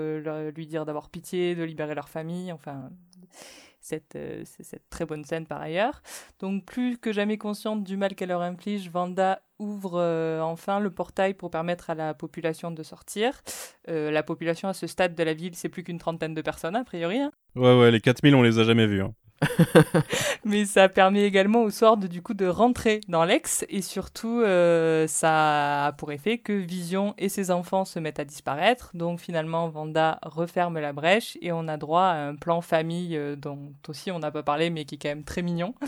lui 0.54 0.66
dire 0.68 0.84
d'avoir 0.84 1.10
pitié, 1.10 1.56
de 1.56 1.64
libérer 1.64 1.96
leur 1.96 2.08
famille, 2.08 2.52
enfin 2.52 2.90
cette, 3.86 4.16
euh, 4.16 4.42
cette 4.44 4.88
très 4.90 5.06
bonne 5.06 5.24
scène 5.24 5.46
par 5.46 5.60
ailleurs. 5.60 6.02
Donc 6.40 6.64
plus 6.64 6.98
que 6.98 7.12
jamais 7.12 7.38
consciente 7.38 7.84
du 7.84 7.96
mal 7.96 8.14
qu'elle 8.14 8.30
leur 8.30 8.42
inflige, 8.42 8.90
Vanda 8.90 9.40
ouvre 9.58 9.98
euh, 10.00 10.40
enfin 10.40 10.80
le 10.80 10.90
portail 10.90 11.34
pour 11.34 11.50
permettre 11.50 11.90
à 11.90 11.94
la 11.94 12.12
population 12.14 12.70
de 12.70 12.82
sortir. 12.82 13.40
Euh, 13.88 14.10
la 14.10 14.22
population 14.22 14.68
à 14.68 14.74
ce 14.74 14.86
stade 14.86 15.14
de 15.14 15.22
la 15.22 15.34
ville, 15.34 15.54
c'est 15.54 15.68
plus 15.68 15.84
qu'une 15.84 15.98
trentaine 15.98 16.34
de 16.34 16.42
personnes 16.42 16.76
a 16.76 16.84
priori. 16.84 17.18
Hein. 17.18 17.30
Ouais 17.54 17.78
ouais, 17.78 17.90
les 17.90 18.00
4000 18.00 18.34
on 18.34 18.42
les 18.42 18.58
a 18.58 18.64
jamais 18.64 18.86
vus. 18.86 19.02
Hein. 19.02 19.14
Mais 20.44 20.64
ça 20.64 20.88
permet 20.88 21.24
également 21.24 21.62
au 21.62 21.70
Sword 21.70 21.98
du 21.98 22.22
coup 22.22 22.34
de 22.34 22.46
rentrer 22.46 23.00
dans 23.08 23.24
l'ex 23.24 23.64
et 23.68 23.82
surtout 23.82 24.40
euh, 24.40 25.06
ça 25.06 25.86
a 25.86 25.92
pour 25.92 26.12
effet 26.12 26.38
que 26.38 26.52
Vision 26.52 27.14
et 27.18 27.28
ses 27.28 27.50
enfants 27.50 27.84
se 27.84 27.98
mettent 27.98 28.20
à 28.20 28.24
disparaître. 28.24 28.90
Donc 28.94 29.20
finalement 29.20 29.68
Vanda 29.68 30.18
referme 30.22 30.78
la 30.78 30.92
brèche 30.92 31.36
et 31.42 31.52
on 31.52 31.68
a 31.68 31.76
droit 31.76 32.02
à 32.02 32.28
un 32.28 32.34
plan 32.34 32.60
famille 32.60 33.16
euh, 33.16 33.36
dont 33.36 33.74
aussi 33.88 34.10
on 34.10 34.18
n'a 34.18 34.30
pas 34.30 34.42
parlé 34.42 34.70
mais 34.70 34.84
qui 34.84 34.94
est 34.94 34.98
quand 34.98 35.08
même 35.08 35.24
très 35.24 35.42
mignon. 35.42 35.74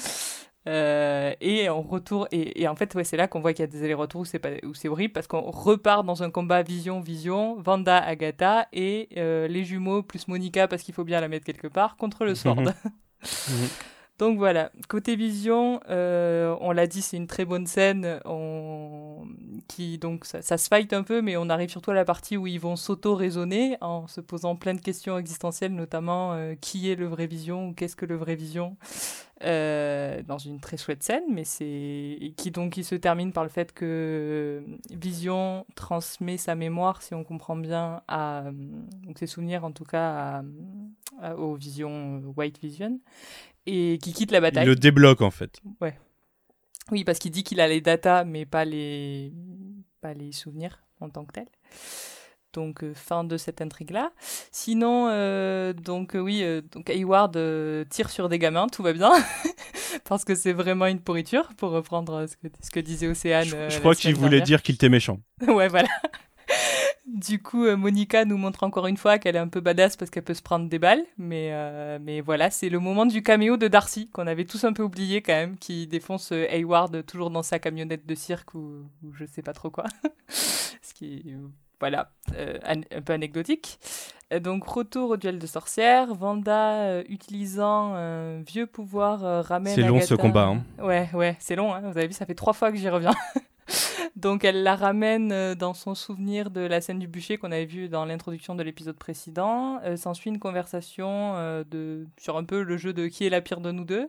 Euh, 0.67 1.33
et 1.41 1.71
on 1.71 1.81
retourne 1.81 2.29
et, 2.31 2.69
en 2.69 2.75
fait 2.75 2.95
ouais, 2.95 3.05
c'est 3.05 3.17
là 3.17 3.27
qu'on 3.27 3.41
voit 3.41 3.55
qu'il 3.55 3.63
y 3.63 3.65
a 3.65 3.69
des 3.69 3.85
allers-retours 3.85 4.23
où 4.23 4.25
c'est 4.27 4.41
pas 4.41 4.51
où 4.65 4.75
c'est 4.75 4.89
horrible 4.89 5.15
parce 5.15 5.27
qu'on 5.27 5.51
repart 5.51 6.05
dans 6.05 6.23
un 6.23 6.31
combat 6.31 6.63
vision 6.63 7.01
vision 7.01 7.59
Vanda 7.63 7.97
Agatha 7.97 8.67
et 8.75 9.09
les 9.15 9.65
jumeaux 9.65 10.03
plus 10.03 10.29
Monica 10.29 10.69
parce 10.69 10.83
qu'il 10.83 10.93
faut 10.93 11.05
bien 11.05 11.23
la 11.23 11.29
mettre 11.29 11.47
quelque 11.47 11.69
part 11.69 11.97
contre 11.97 12.27
le 12.27 12.35
Sword. 12.35 12.75
Mm-hmm. 13.23 13.98
Donc 14.19 14.37
voilà, 14.37 14.73
côté 14.89 15.15
vision, 15.15 15.81
euh, 15.89 16.57
on 16.61 16.73
l'a 16.73 16.89
dit, 16.89 17.03
c'est 17.03 17.17
une 17.17 17.29
très 17.29 17.45
bonne 17.45 17.67
scène. 17.67 18.21
On... 18.25 19.27
Qui, 19.69 19.99
donc 19.99 20.25
ça, 20.25 20.43
se 20.43 20.69
fight 20.69 20.93
un 20.93 21.03
peu, 21.03 21.23
mais 21.23 21.37
on 21.37 21.49
arrive 21.51 21.71
surtout 21.71 21.91
à 21.93 21.95
la 21.95 22.05
partie 22.05 22.37
où 22.37 22.47
ils 22.47 22.59
vont 22.59 22.75
s'auto-raisonner 22.75 23.77
en 23.81 24.07
se 24.07 24.21
posant 24.21 24.57
plein 24.57 24.75
de 24.75 24.81
questions 24.81 25.19
existentielles, 25.19 25.75
notamment 25.75 26.33
euh, 26.33 26.55
qui 26.61 26.91
est 26.91 26.95
le 26.97 27.07
vrai 27.07 27.27
vision 27.27 27.69
ou 27.69 27.75
qu'est-ce 27.75 27.95
que 27.95 28.07
le 28.07 28.17
vrai 28.17 28.35
vision, 28.35 28.77
euh, 29.45 30.23
dans 30.23 30.39
une 30.39 30.59
très 30.59 30.79
chouette 30.79 31.03
scène, 31.05 31.25
mais 31.31 31.45
c'est 31.45 32.33
qui 32.37 32.51
donc 32.51 32.73
qui 32.73 32.83
se 32.83 32.97
termine 32.97 33.33
par 33.33 33.45
le 33.45 33.51
fait 33.51 33.73
que 33.73 34.65
Vision 34.91 35.65
transmet 35.77 36.39
sa 36.39 36.57
mémoire, 36.57 37.03
si 37.03 37.15
on 37.15 37.23
comprend 37.23 37.57
bien, 37.57 38.03
à 38.09 38.45
donc 39.05 39.19
ses 39.19 39.27
souvenirs 39.27 39.65
en 39.65 39.71
tout 39.71 39.85
cas 39.85 40.43
à, 41.21 41.37
aux 41.37 41.55
visions 41.55 42.23
White 42.37 42.59
Vision 42.61 42.99
et 43.69 43.99
qui 43.99 44.13
quitte 44.13 44.31
la 44.31 44.41
bataille. 44.41 44.65
Il 44.65 44.69
le 44.69 44.77
débloque 44.77 45.21
en 45.21 45.31
fait. 45.31 45.61
Ouais. 45.81 45.99
Oui, 46.91 47.05
parce 47.05 47.19
qu'il 47.19 47.31
dit 47.31 47.45
qu'il 47.45 47.61
a 47.61 47.69
les 47.69 47.81
datas, 47.81 48.25
mais 48.25 48.47
pas 48.47 48.65
les, 48.65 49.33
pas 50.01 50.15
les 50.15 50.33
souvenirs 50.33 50.83
en 51.01 51.11
tant 51.11 51.25
que 51.25 51.33
tel. 51.33 51.47
Donc 52.55 52.83
euh, 52.83 52.95
fin 52.95 53.25
de 53.25 53.37
cette 53.37 53.61
intrigue 53.61 53.91
là. 53.91 54.11
Sinon, 54.51 55.09
euh, 55.11 55.75
donc 55.75 56.17
euh, 56.17 56.21
oui, 56.21 56.43
donc 56.73 56.89
Hayward 56.89 57.39
tire 57.91 58.11
sur 58.11 58.29
des 58.29 58.39
gamins, 58.39 58.69
tout 58.69 58.83
va 58.83 58.93
bien. 58.93 59.13
parce 60.05 60.25
que 60.25 60.35
c'est 60.35 60.53
vraiment 60.53 60.87
une 60.87 61.01
pourriture, 61.01 61.49
pour 61.57 61.71
reprendre 61.71 62.27
ce 62.27 62.37
que, 62.37 62.53
ce 62.61 62.71
que 62.71 62.81
disait 62.81 63.09
Océane. 63.09 63.47
Je, 63.47 63.57
euh, 63.57 63.79
crois 63.81 63.95
qu'il 63.95 64.15
voulait 64.15 64.41
dire 64.41 64.63
qu'il 64.63 64.75
était 64.75 64.89
méchant. 64.89 65.21
ouais, 65.47 65.69
voilà. 65.69 65.89
Du 67.15 67.43
coup, 67.43 67.65
euh, 67.65 67.77
Monica 67.77 68.25
nous 68.25 68.37
montre 68.37 68.65
encore 68.65 68.87
une 68.87 68.97
fois 68.97 69.19
qu'elle 69.19 69.35
est 69.35 69.41
un 69.41 69.49
peu 69.49 69.61
badass 69.61 69.97
parce 69.97 70.11
qu'elle 70.11 70.25
peut 70.25 70.35
se 70.35 70.43
prendre 70.43 70.69
des 70.69 70.79
balles. 70.79 71.05
Mais, 71.17 71.51
euh, 71.53 71.99
mais 72.01 72.21
voilà, 72.21 72.51
c'est 72.51 72.69
le 72.69 72.79
moment 72.79 73.07
du 73.07 73.23
caméo 73.23 73.57
de 73.57 73.67
Darcy, 73.67 74.09
qu'on 74.11 74.27
avait 74.27 74.45
tous 74.45 74.65
un 74.65 74.73
peu 74.73 74.83
oublié 74.83 75.23
quand 75.23 75.33
même, 75.33 75.57
qui 75.57 75.87
défonce 75.87 76.33
euh, 76.33 76.47
Hayward 76.51 77.05
toujours 77.07 77.31
dans 77.31 77.43
sa 77.43 77.59
camionnette 77.59 78.07
de 78.07 78.15
cirque 78.15 78.55
ou, 78.55 78.85
ou 79.03 79.13
je 79.15 79.25
sais 79.25 79.43
pas 79.43 79.53
trop 79.53 79.71
quoi. 79.71 79.85
Ce 80.29 80.95
qui 80.95 81.15
est, 81.15 81.37
voilà, 81.81 82.11
euh, 82.37 82.59
un 82.65 83.01
peu 83.03 83.13
anecdotique. 83.13 83.79
Donc, 84.43 84.65
retour 84.65 85.11
au 85.11 85.17
duel 85.17 85.39
de 85.39 85.47
sorcières. 85.47 86.15
Vanda, 86.15 86.83
euh, 86.83 87.03
utilisant 87.09 87.95
un 87.95 88.43
vieux 88.43 88.67
pouvoir, 88.67 89.25
euh, 89.25 89.41
ramène. 89.41 89.75
C'est 89.75 89.83
long, 89.83 90.01
ce 90.01 90.15
combat, 90.15 90.49
hein. 90.49 90.63
Ouais, 90.83 91.09
ouais, 91.15 91.37
c'est 91.39 91.57
long, 91.57 91.73
hein. 91.73 91.81
vous 91.81 91.97
avez 91.97 92.09
vu, 92.09 92.13
ça 92.13 92.27
fait 92.27 92.35
trois 92.35 92.53
fois 92.53 92.71
que 92.71 92.77
j'y 92.77 92.89
reviens. 92.89 93.15
Donc 94.17 94.45
elle 94.45 94.63
la 94.63 94.77
ramène 94.77 95.33
euh, 95.33 95.55
dans 95.55 95.75
son 95.75 95.95
souvenir 95.95 96.51
de 96.51 96.61
la 96.61 96.81
scène 96.81 96.99
du 96.99 97.09
bûcher 97.09 97.39
qu'on 97.39 97.53
avait 97.53 97.67
vu 97.67 97.89
dans 97.89 98.05
l'introduction 98.05 98.55
de 98.55 98.63
l'épisode 98.63 98.97
précédent. 98.97 99.81
Euh, 99.85 99.97
S'ensuit 99.97 100.31
une 100.31 100.39
conversation 100.39 101.35
euh, 101.37 102.05
sur 102.19 102.37
un 102.37 102.45
peu 102.45 102.63
le 102.63 102.77
jeu 102.77 102.93
de 102.93 103.07
qui 103.07 103.27
est 103.27 103.31
la 103.31 103.41
pire 103.41 103.61
de 103.61 103.71
nous 103.71 103.85
deux. 103.85 104.09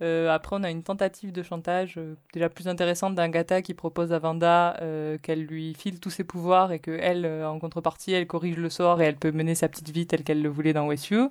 Après, 0.00 0.54
on 0.54 0.62
a 0.64 0.70
une 0.70 0.82
tentative 0.82 1.32
de 1.32 1.42
chantage 1.42 1.98
déjà 2.34 2.50
plus 2.50 2.68
intéressante 2.68 3.14
d'Agatha 3.14 3.62
qui 3.62 3.72
propose 3.72 4.12
à 4.12 4.18
Vanda 4.18 4.76
qu'elle 5.22 5.44
lui 5.44 5.72
file 5.72 5.98
tous 5.98 6.10
ses 6.10 6.24
pouvoirs 6.24 6.72
et 6.72 6.78
que 6.78 6.90
elle, 6.90 7.24
euh, 7.24 7.48
en 7.48 7.58
contrepartie, 7.58 8.12
elle 8.12 8.26
corrige 8.26 8.58
le 8.58 8.68
sort 8.68 9.00
et 9.00 9.06
elle 9.06 9.16
peut 9.16 9.32
mener 9.32 9.54
sa 9.54 9.66
petite 9.66 9.88
vie 9.88 10.06
telle 10.06 10.22
qu'elle 10.22 10.42
le 10.42 10.50
voulait 10.50 10.74
dans 10.74 10.86
Westview. 10.86 11.30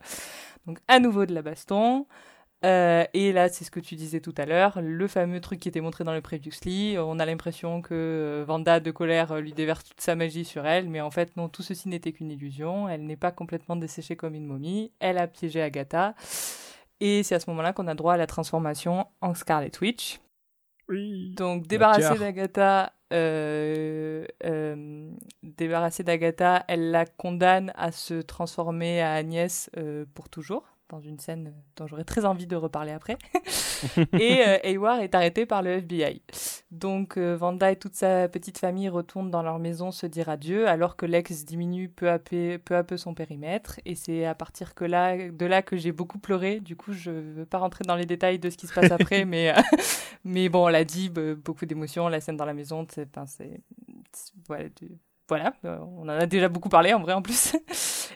Donc 0.65 0.79
à 0.87 0.99
nouveau 0.99 1.27
de 1.27 1.35
la 1.35 1.43
baston. 1.43 2.07
Euh, 2.65 3.03
et 3.13 3.33
là, 3.33 3.49
c'est 3.49 3.65
ce 3.65 3.71
que 3.71 3.81
tu 3.81 3.95
disais 3.95 4.21
tout 4.21 4.33
à 4.37 4.45
l'heure, 4.45 4.79
le 4.81 5.07
fameux 5.07 5.41
truc 5.41 5.59
qui 5.59 5.67
était 5.67 5.81
montré 5.81 6.03
dans 6.03 6.13
le 6.13 6.21
Previously. 6.21 6.95
On 6.97 7.19
a 7.19 7.25
l'impression 7.25 7.81
que 7.81 7.93
euh, 7.93 8.45
Vanda, 8.47 8.79
de 8.79 8.91
colère, 8.91 9.33
euh, 9.33 9.41
lui 9.41 9.51
déverse 9.51 9.83
toute 9.83 9.99
sa 9.99 10.15
magie 10.15 10.45
sur 10.45 10.65
elle, 10.65 10.87
mais 10.87 11.01
en 11.01 11.11
fait, 11.11 11.35
non, 11.35 11.49
tout 11.49 11.61
ceci 11.61 11.89
n'était 11.89 12.13
qu'une 12.13 12.31
illusion. 12.31 12.87
Elle 12.87 13.05
n'est 13.05 13.17
pas 13.17 13.31
complètement 13.31 13.75
desséchée 13.75 14.15
comme 14.15 14.33
une 14.33 14.45
momie. 14.45 14.91
Elle 14.99 15.17
a 15.17 15.27
piégé 15.27 15.61
Agatha. 15.61 16.15
Et 17.01 17.23
c'est 17.23 17.35
à 17.35 17.39
ce 17.41 17.49
moment-là 17.49 17.73
qu'on 17.73 17.87
a 17.87 17.95
droit 17.95 18.13
à 18.13 18.17
la 18.17 18.27
transformation 18.27 19.07
en 19.19 19.33
Scarlet 19.33 19.71
Witch. 19.81 20.21
Oui. 20.89 21.33
Donc, 21.35 21.67
débarrassée 21.67 22.17
d'Agatha, 22.17 22.93
euh, 23.13 24.25
euh, 24.43 25.11
débarrassée 25.43 26.03
d'Agatha, 26.03 26.65
elle 26.67 26.91
la 26.91 27.05
condamne 27.05 27.71
à 27.75 27.91
se 27.91 28.15
transformer 28.21 29.01
à 29.01 29.13
Agnès 29.13 29.69
euh, 29.77 30.05
pour 30.13 30.29
toujours, 30.29 30.72
dans 30.93 31.01
une 31.01 31.19
scène 31.19 31.53
dont 31.75 31.87
j'aurais 31.87 32.03
très 32.03 32.23
envie 32.23 32.45
de 32.45 32.55
reparler 32.55 32.91
après. 32.91 33.17
et 34.13 34.41
euh, 34.47 34.57
Hayward 34.63 35.01
est 35.01 35.15
arrêté 35.15 35.45
par 35.47 35.63
le 35.63 35.79
FBI. 35.79 36.21
Donc, 36.69 37.17
euh, 37.17 37.35
Vanda 37.35 37.71
et 37.71 37.75
toute 37.75 37.95
sa 37.95 38.29
petite 38.29 38.59
famille 38.59 38.89
retournent 38.89 39.31
dans 39.31 39.41
leur 39.41 39.57
maison 39.57 39.91
se 39.91 40.05
dire 40.05 40.29
adieu, 40.29 40.67
alors 40.67 40.95
que 40.95 41.07
l'ex 41.07 41.45
diminue 41.45 41.89
peu 41.89 42.11
à 42.11 42.19
peu, 42.19 42.59
peu 42.63 42.75
à 42.75 42.83
peu 42.83 42.95
son 42.97 43.15
périmètre. 43.15 43.79
Et 43.85 43.95
c'est 43.95 44.25
à 44.25 44.35
partir 44.35 44.75
que 44.75 44.85
là, 44.85 45.17
de 45.31 45.45
là 45.47 45.63
que 45.63 45.77
j'ai 45.77 45.91
beaucoup 45.91 46.19
pleuré. 46.19 46.59
Du 46.59 46.75
coup, 46.75 46.93
je 46.93 47.09
ne 47.09 47.33
veux 47.33 47.45
pas 47.45 47.57
rentrer 47.57 47.83
dans 47.87 47.95
les 47.95 48.05
détails 48.05 48.37
de 48.37 48.51
ce 48.51 48.57
qui 48.57 48.67
se 48.67 48.73
passe 48.73 48.91
après, 48.91 49.25
mais, 49.33 49.49
euh, 49.49 49.61
mais 50.23 50.47
bon, 50.49 50.65
on 50.65 50.69
l'a 50.69 50.83
dit, 50.83 51.09
be- 51.09 51.33
beaucoup 51.33 51.65
d'émotions, 51.65 52.07
la 52.07 52.21
scène 52.21 52.37
dans 52.37 52.45
la 52.45 52.53
maison, 52.53 52.85
c'est... 52.91 53.09
voilà, 55.27 55.53
euh, 55.65 55.77
on 55.97 56.03
en 56.03 56.09
a 56.09 56.25
déjà 56.27 56.49
beaucoup 56.49 56.69
parlé 56.69 56.93
en 56.93 57.01
vrai 57.01 57.13
en 57.13 57.21
plus. 57.23 57.55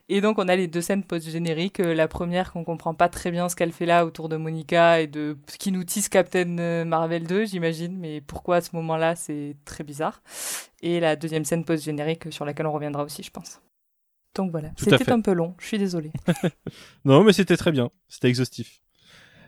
Et 0.09 0.21
donc 0.21 0.39
on 0.39 0.47
a 0.47 0.55
les 0.55 0.67
deux 0.67 0.81
scènes 0.81 1.03
post-génériques. 1.03 1.79
Euh, 1.81 1.93
La 1.93 2.07
première 2.07 2.51
qu'on 2.53 2.63
comprend 2.63 2.93
pas 2.93 3.09
très 3.09 3.29
bien 3.31 3.49
ce 3.49 3.55
qu'elle 3.55 3.73
fait 3.73 3.85
là 3.85 4.05
autour 4.05 4.29
de 4.29 4.37
Monica 4.37 5.01
et 5.01 5.07
de 5.07 5.37
ce 5.51 5.57
qui 5.57 5.71
nous 5.71 5.83
tisse 5.83 6.07
Captain 6.07 6.57
euh, 6.59 6.85
Marvel 6.85 7.27
2, 7.27 7.45
j'imagine, 7.45 7.97
mais 7.97 8.21
pourquoi 8.21 8.57
à 8.57 8.61
ce 8.61 8.69
moment-là 8.77 9.15
c'est 9.15 9.55
très 9.65 9.83
bizarre. 9.83 10.21
Et 10.81 10.99
la 11.01 11.15
deuxième 11.15 11.43
scène 11.45 11.65
post-générique 11.65 12.31
sur 12.31 12.45
laquelle 12.45 12.67
on 12.67 12.71
reviendra 12.71 13.03
aussi, 13.03 13.21
je 13.23 13.31
pense. 13.31 13.59
Donc 14.35 14.51
voilà, 14.51 14.69
c'était 14.77 15.11
un 15.11 15.19
peu 15.21 15.33
long, 15.33 15.55
je 15.59 15.65
suis 15.65 15.77
désolée. 15.79 16.11
Non, 17.05 17.23
mais 17.23 17.33
c'était 17.33 17.57
très 17.57 17.71
bien. 17.71 17.89
C'était 18.07 18.27
exhaustif. 18.29 18.79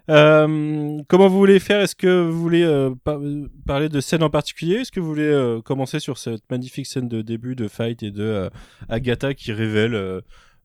Euh, 0.09 1.01
comment 1.07 1.27
vous 1.27 1.37
voulez 1.37 1.59
faire? 1.59 1.81
Est-ce 1.81 1.95
que 1.95 2.27
vous 2.27 2.41
voulez 2.41 2.63
euh, 2.63 2.95
par- 3.03 3.19
euh, 3.19 3.47
parler 3.67 3.89
de 3.89 3.99
scène 4.01 4.23
en 4.23 4.29
particulier? 4.31 4.77
Est-ce 4.77 4.91
que 4.91 4.99
vous 4.99 5.07
voulez 5.07 5.21
euh, 5.21 5.61
commencer 5.61 5.99
sur 5.99 6.17
cette 6.17 6.49
magnifique 6.49 6.87
scène 6.87 7.07
de 7.07 7.21
début 7.21 7.55
de 7.55 7.67
fight 7.67 8.01
et 8.01 8.09
de 8.09 8.23
euh, 8.23 8.49
Agatha 8.87 9.35
qui 9.35 9.51
révèle 9.51 9.93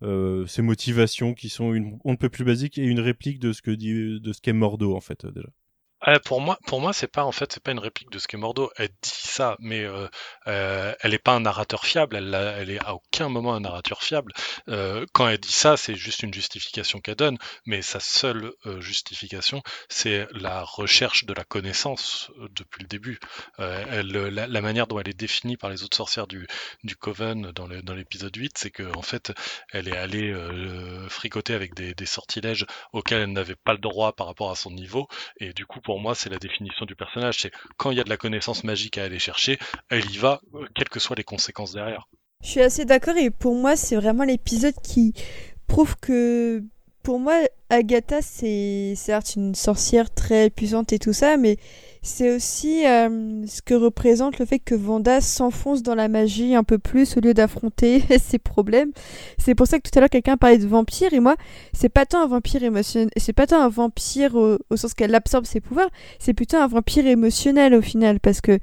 euh, 0.04 0.42
euh, 0.42 0.46
ses 0.46 0.62
motivations 0.62 1.34
qui 1.34 1.48
sont 1.48 1.74
une, 1.74 1.98
on 2.04 2.12
ne 2.12 2.16
peut 2.16 2.28
plus 2.28 2.44
basique 2.44 2.78
et 2.78 2.84
une 2.84 3.00
réplique 3.00 3.38
de 3.38 3.52
ce 3.52 3.62
que 3.62 3.70
dit 3.70 4.20
de 4.20 4.32
ce 4.32 4.40
qu'est 4.40 4.52
Mordo 4.52 4.94
en 4.94 5.00
fait 5.00 5.24
euh, 5.24 5.30
déjà. 5.30 5.48
Euh, 6.08 6.18
pour 6.24 6.40
moi, 6.40 6.58
pour 6.66 6.80
moi, 6.80 6.92
c'est 6.92 7.08
pas 7.08 7.24
en 7.24 7.32
fait, 7.32 7.52
c'est 7.52 7.62
pas 7.62 7.72
une 7.72 7.78
réplique 7.78 8.10
de 8.10 8.18
ce 8.18 8.28
qu'est 8.28 8.36
Mordo. 8.36 8.70
Elle 8.76 8.88
dit 8.88 9.10
ça, 9.10 9.56
mais 9.58 9.82
euh, 9.84 10.08
euh, 10.46 10.94
elle 11.00 11.12
n'est 11.12 11.18
pas 11.18 11.32
un 11.32 11.40
narrateur 11.40 11.84
fiable. 11.86 12.16
Elle, 12.16 12.34
elle 12.34 12.70
est 12.70 12.84
à 12.84 12.94
aucun 12.94 13.28
moment 13.28 13.54
un 13.54 13.60
narrateur 13.60 14.02
fiable. 14.02 14.32
Quand 15.12 15.28
elle 15.28 15.38
dit 15.38 15.52
ça, 15.52 15.76
c'est 15.76 15.94
juste 15.94 16.22
une 16.22 16.34
justification 16.34 17.00
qu'elle 17.00 17.14
donne, 17.16 17.38
mais 17.66 17.82
sa 17.82 18.00
seule 18.00 18.52
justification, 18.78 19.62
c'est 19.88 20.26
la 20.32 20.62
recherche 20.62 21.24
de 21.24 21.32
la 21.34 21.44
connaissance 21.44 22.30
depuis 22.50 22.82
le 22.82 22.88
début. 22.88 23.18
La, 23.58 24.60
manière 24.60 24.86
dont 24.86 24.98
elle 24.98 25.08
est 25.08 25.18
définie 25.18 25.56
par 25.56 25.70
les 25.70 25.82
autres 25.82 25.96
sorcières 25.96 26.26
du, 26.26 26.46
du 26.82 26.96
Coven 26.96 27.52
dans 27.52 27.94
l'épisode 27.94 28.34
8, 28.34 28.58
c'est 28.58 28.70
que 28.70 28.96
en 28.96 29.02
fait, 29.02 29.32
elle 29.72 29.88
est 29.88 29.96
allée 29.96 30.34
fricoter 31.08 31.54
avec 31.54 31.74
des, 31.74 31.94
des 31.94 32.06
sortilèges 32.06 32.66
auxquels 32.92 33.22
elle 33.22 33.32
n'avait 33.32 33.56
pas 33.56 33.72
le 33.72 33.78
droit 33.78 34.12
par 34.12 34.26
rapport 34.26 34.50
à 34.50 34.56
son 34.56 34.70
niveau, 34.70 35.08
et 35.38 35.52
du 35.52 35.66
coup, 35.66 35.80
pour 35.80 35.93
moi, 35.98 36.14
c'est 36.14 36.30
la 36.30 36.38
définition 36.38 36.86
du 36.86 36.94
personnage. 36.96 37.38
C'est 37.40 37.52
quand 37.76 37.90
il 37.90 37.98
y 37.98 38.00
a 38.00 38.04
de 38.04 38.10
la 38.10 38.16
connaissance 38.16 38.64
magique 38.64 38.98
à 38.98 39.04
aller 39.04 39.18
chercher, 39.18 39.58
elle 39.90 40.10
y 40.10 40.16
va, 40.16 40.40
euh, 40.54 40.66
quelles 40.74 40.88
que 40.88 41.00
soient 41.00 41.16
les 41.16 41.24
conséquences 41.24 41.72
derrière. 41.72 42.08
Je 42.42 42.48
suis 42.50 42.60
assez 42.60 42.84
d'accord 42.84 43.16
et 43.16 43.30
pour 43.30 43.54
moi 43.54 43.74
c'est 43.74 43.96
vraiment 43.96 44.24
l'épisode 44.24 44.74
qui 44.82 45.14
prouve 45.66 45.96
que 45.96 46.62
pour 47.02 47.18
moi 47.18 47.40
Agatha 47.70 48.20
c'est 48.20 48.92
certes 48.96 49.36
une 49.36 49.54
sorcière 49.54 50.12
très 50.12 50.50
puissante 50.50 50.92
et 50.92 50.98
tout 50.98 51.14
ça 51.14 51.38
mais 51.38 51.56
c'est 52.04 52.36
aussi 52.36 52.86
euh, 52.86 53.46
ce 53.46 53.62
que 53.62 53.72
représente 53.72 54.38
le 54.38 54.44
fait 54.44 54.58
que 54.58 54.74
Vanda 54.74 55.22
s'enfonce 55.22 55.82
dans 55.82 55.94
la 55.94 56.08
magie 56.08 56.54
un 56.54 56.62
peu 56.62 56.78
plus 56.78 57.16
au 57.16 57.20
lieu 57.20 57.32
d'affronter 57.32 58.04
ses 58.22 58.38
problèmes. 58.38 58.92
C'est 59.38 59.54
pour 59.54 59.66
ça 59.66 59.78
que 59.78 59.88
tout 59.88 59.98
à 59.98 60.00
l'heure 60.00 60.10
quelqu'un 60.10 60.36
parlait 60.36 60.58
de 60.58 60.66
vampire 60.66 61.14
et 61.14 61.20
moi 61.20 61.34
c'est 61.72 61.88
pas 61.88 62.04
tant 62.04 62.22
un 62.22 62.26
vampire 62.26 62.62
émotionnel, 62.62 63.08
c'est 63.16 63.32
pas 63.32 63.46
tant 63.46 63.60
un 63.60 63.70
vampire 63.70 64.34
au, 64.34 64.58
au 64.68 64.76
sens 64.76 64.92
qu'elle 64.92 65.14
absorbe 65.14 65.46
ses 65.46 65.60
pouvoirs, 65.60 65.88
c'est 66.18 66.34
plutôt 66.34 66.58
un 66.58 66.66
vampire 66.66 67.06
émotionnel 67.06 67.74
au 67.74 67.80
final 67.80 68.20
parce 68.20 68.42
que 68.42 68.58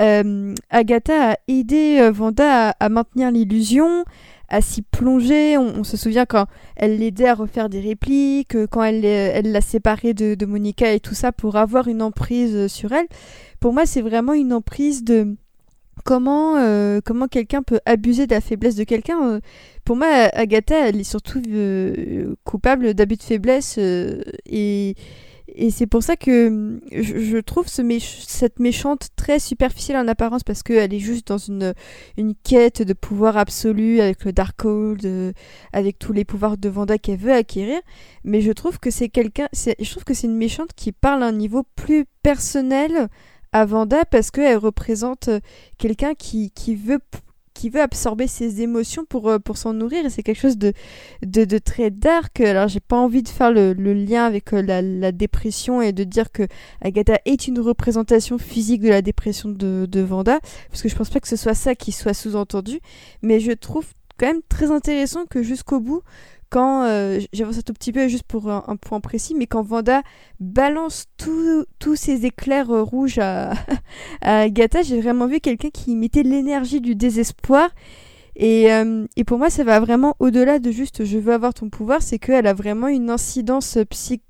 euh, 0.00 0.54
Agatha 0.70 1.32
a 1.32 1.36
aidé 1.48 1.98
euh, 2.00 2.10
Vanda 2.10 2.70
à, 2.70 2.76
à 2.80 2.88
maintenir 2.88 3.30
l'illusion, 3.30 4.04
à 4.52 4.60
s'y 4.60 4.82
plonger. 4.82 5.58
On, 5.58 5.82
se 5.82 5.96
souvient 5.96 6.26
quand 6.26 6.46
elle 6.76 6.98
l'aidait 6.98 7.28
à 7.28 7.34
refaire 7.34 7.68
des 7.68 7.80
répliques, 7.80 8.54
euh, 8.54 8.66
quand 8.70 8.84
elle 8.84 9.04
euh, 9.04 9.32
elle 9.34 9.50
l'a 9.50 9.62
séparée 9.62 10.14
de, 10.14 10.46
Monica 10.46 10.92
et 10.92 11.00
tout 11.00 11.14
ça 11.14 11.32
pour 11.32 11.56
avoir 11.56 11.88
une 11.88 12.02
emprise 12.02 12.54
euh, 12.54 12.68
sur 12.68 12.92
elle. 12.92 13.06
Pour 13.58 13.72
moi, 13.72 13.86
c'est 13.86 14.02
vraiment 14.02 14.34
une 14.34 14.52
emprise 14.52 15.02
de 15.02 15.34
comment 16.04 16.54
comment 17.04 17.28
quelqu'un 17.28 17.62
peut 17.62 17.80
abuser 17.86 18.26
de 18.26 18.34
la 18.34 18.40
faiblesse 18.40 18.74
de 18.74 18.84
quelqu'un. 18.84 19.40
Pour 19.84 19.96
moi, 19.96 20.08
Agatha, 20.08 20.88
elle 20.88 21.00
est 21.00 21.04
surtout 21.04 21.40
coupable 22.44 22.94
d'abus 22.94 23.16
de 23.16 23.22
faiblesse 23.22 23.78
et 23.78 24.96
et 25.54 25.70
c'est 25.70 25.86
pour 25.86 26.02
ça 26.02 26.16
que 26.16 26.48
hum, 26.48 26.80
je, 26.90 27.38
trouve 27.38 27.66
cette 27.68 28.58
méchante 28.58 29.08
très 29.16 29.38
superficielle 29.38 29.98
en 29.98 30.08
apparence 30.08 30.42
parce 30.44 30.62
qu'elle 30.62 30.94
est 30.94 30.98
juste 30.98 31.28
dans 31.28 31.38
une, 31.38 31.74
quête 32.42 32.82
de 32.82 32.92
pouvoir 32.92 33.36
absolu 33.36 34.00
avec 34.00 34.24
le 34.24 34.32
Darkhold, 34.32 35.04
euh, 35.04 35.32
avec 35.72 35.98
tous 35.98 36.12
les 36.12 36.24
pouvoirs 36.24 36.56
de 36.56 36.68
Vanda 36.68 36.98
qu'elle 36.98 37.18
veut 37.18 37.32
acquérir. 37.32 37.80
Mais 38.24 38.40
je 38.40 38.52
trouve 38.52 38.78
que 38.78 38.90
c'est 38.90 39.08
quelqu'un, 39.08 39.48
je 39.52 39.90
trouve 39.90 40.04
que 40.04 40.14
c'est 40.14 40.26
une 40.26 40.36
méchante 40.36 40.70
qui 40.74 40.92
parle 40.92 41.22
à 41.22 41.26
un 41.26 41.32
niveau 41.32 41.64
plus 41.76 42.06
personnel 42.22 43.08
à 43.52 43.66
Vanda 43.66 44.04
parce 44.04 44.30
qu'elle 44.30 44.56
représente 44.56 45.28
euh, 45.28 45.40
quelqu'un 45.78 46.14
qui, 46.14 46.50
veut 46.74 47.00
qui 47.62 47.70
veut 47.70 47.80
absorber 47.80 48.26
ses 48.26 48.60
émotions 48.60 49.04
pour, 49.04 49.28
euh, 49.28 49.38
pour 49.38 49.56
s'en 49.56 49.72
nourrir 49.72 50.04
et 50.04 50.10
c'est 50.10 50.24
quelque 50.24 50.40
chose 50.40 50.58
de, 50.58 50.72
de, 51.22 51.58
très 51.58 51.90
dark. 51.92 52.40
Alors 52.40 52.66
j'ai 52.66 52.80
pas 52.80 52.96
envie 52.96 53.22
de 53.22 53.28
faire 53.28 53.52
le, 53.52 53.72
le 53.72 53.94
lien 53.94 54.24
avec 54.24 54.52
euh, 54.52 54.62
la, 54.62 54.82
la 54.82 55.12
dépression 55.12 55.80
et 55.80 55.92
de 55.92 56.02
dire 56.02 56.32
que 56.32 56.48
Agatha 56.80 57.20
est 57.24 57.46
une 57.46 57.60
représentation 57.60 58.36
physique 58.36 58.80
de 58.80 58.88
la 58.88 59.00
dépression 59.00 59.48
de, 59.48 59.86
de 59.88 60.00
Vanda, 60.00 60.40
parce 60.70 60.82
que 60.82 60.88
je 60.88 60.96
pense 60.96 61.08
pas 61.08 61.20
que 61.20 61.28
ce 61.28 61.36
soit 61.36 61.54
ça 61.54 61.76
qui 61.76 61.92
soit 61.92 62.14
sous-entendu, 62.14 62.80
mais 63.22 63.38
je 63.38 63.52
trouve 63.52 63.86
quand 64.18 64.26
même 64.26 64.42
très 64.48 64.72
intéressant 64.72 65.24
que 65.26 65.44
jusqu'au 65.44 65.78
bout, 65.78 66.02
quand 66.52 66.84
euh, 66.84 67.18
j'avance 67.32 67.56
un 67.56 67.62
tout 67.62 67.72
petit 67.72 67.92
peu 67.92 68.08
juste 68.08 68.24
pour 68.24 68.50
un, 68.50 68.76
point 68.76 69.00
précis, 69.00 69.34
mais 69.34 69.46
quand 69.46 69.62
Vanda 69.62 70.02
balance 70.38 71.06
tous 71.16 71.96
ces 71.96 72.26
éclairs 72.26 72.70
euh, 72.70 72.82
rouges 72.82 73.18
à, 73.18 73.52
à 74.20 74.40
Agatha, 74.40 74.82
j'ai 74.82 75.00
vraiment 75.00 75.26
vu 75.26 75.40
quelqu'un 75.40 75.70
qui 75.70 75.96
mettait 75.96 76.22
l'énergie 76.22 76.82
du 76.82 76.94
désespoir. 76.94 77.70
Et, 78.36 78.70
euh, 78.70 79.06
et 79.16 79.24
pour 79.24 79.38
moi, 79.38 79.48
ça 79.48 79.64
va 79.64 79.80
vraiment 79.80 80.14
au-delà 80.18 80.58
de 80.58 80.70
juste 80.70 81.06
je 81.06 81.16
veux 81.16 81.32
avoir 81.32 81.54
ton 81.54 81.70
pouvoir, 81.70 82.02
c'est 82.02 82.18
qu'elle 82.18 82.46
a 82.46 82.52
vraiment 82.52 82.88
une 82.88 83.08
incidence 83.08 83.78
psy- 83.88 84.20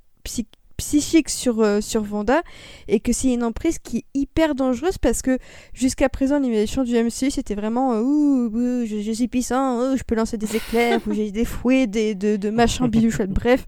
psychique 0.82 1.28
sur, 1.28 1.60
euh, 1.60 1.80
sur 1.80 2.02
Vanda 2.02 2.42
et 2.88 2.98
que 2.98 3.12
c'est 3.12 3.32
une 3.32 3.44
emprise 3.44 3.78
qui 3.78 3.98
est 3.98 4.04
hyper 4.14 4.56
dangereuse 4.56 4.98
parce 4.98 5.22
que 5.22 5.38
jusqu'à 5.72 6.08
présent, 6.08 6.40
l'animation 6.40 6.82
du 6.82 6.92
MCU 6.96 7.30
c'était 7.30 7.54
vraiment 7.54 7.92
euh, 7.92 8.00
ouh, 8.00 8.84
je, 8.84 9.12
suis 9.12 9.28
puissant, 9.28 9.96
je 9.96 10.02
peux 10.02 10.16
lancer 10.16 10.38
des 10.38 10.56
éclairs, 10.56 11.00
ou 11.06 11.14
j'ai 11.14 11.30
des 11.30 11.44
fouets, 11.44 11.86
des, 11.86 12.16
de, 12.16 12.34
de 12.36 12.50
machins 12.50 12.88
biluchons, 12.88 13.26
bref. 13.28 13.64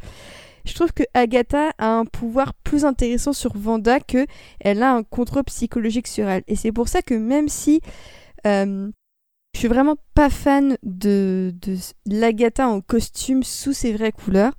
Je 0.65 0.74
trouve 0.74 0.93
que 0.93 1.05
Agatha 1.12 1.70
a 1.78 1.86
un 1.86 2.05
pouvoir 2.05 2.53
plus 2.55 2.85
intéressant 2.85 3.32
sur 3.32 3.57
Vanda 3.57 4.01
que 4.01 4.27
elle 4.61 4.82
a 4.82 4.93
un 4.93 5.05
contrôle 5.05 5.45
psychologique 5.45 6.09
sur 6.09 6.27
elle. 6.27 6.43
Et 6.49 6.57
c'est 6.57 6.73
pour 6.73 6.89
ça 6.89 7.01
que 7.03 7.15
même 7.15 7.49
si 7.49 7.81
euh, 8.47 8.91
je 9.55 9.59
suis 9.61 9.69
vraiment 9.69 9.97
pas 10.15 10.31
fan 10.31 10.78
de, 10.82 11.55
de 11.61 11.77
l'Agatha 12.07 12.66
en 12.66 12.81
costume 12.81 13.45
sous 13.45 13.73
ses 13.73 13.93
vraies 13.93 14.11
couleurs, 14.11 14.55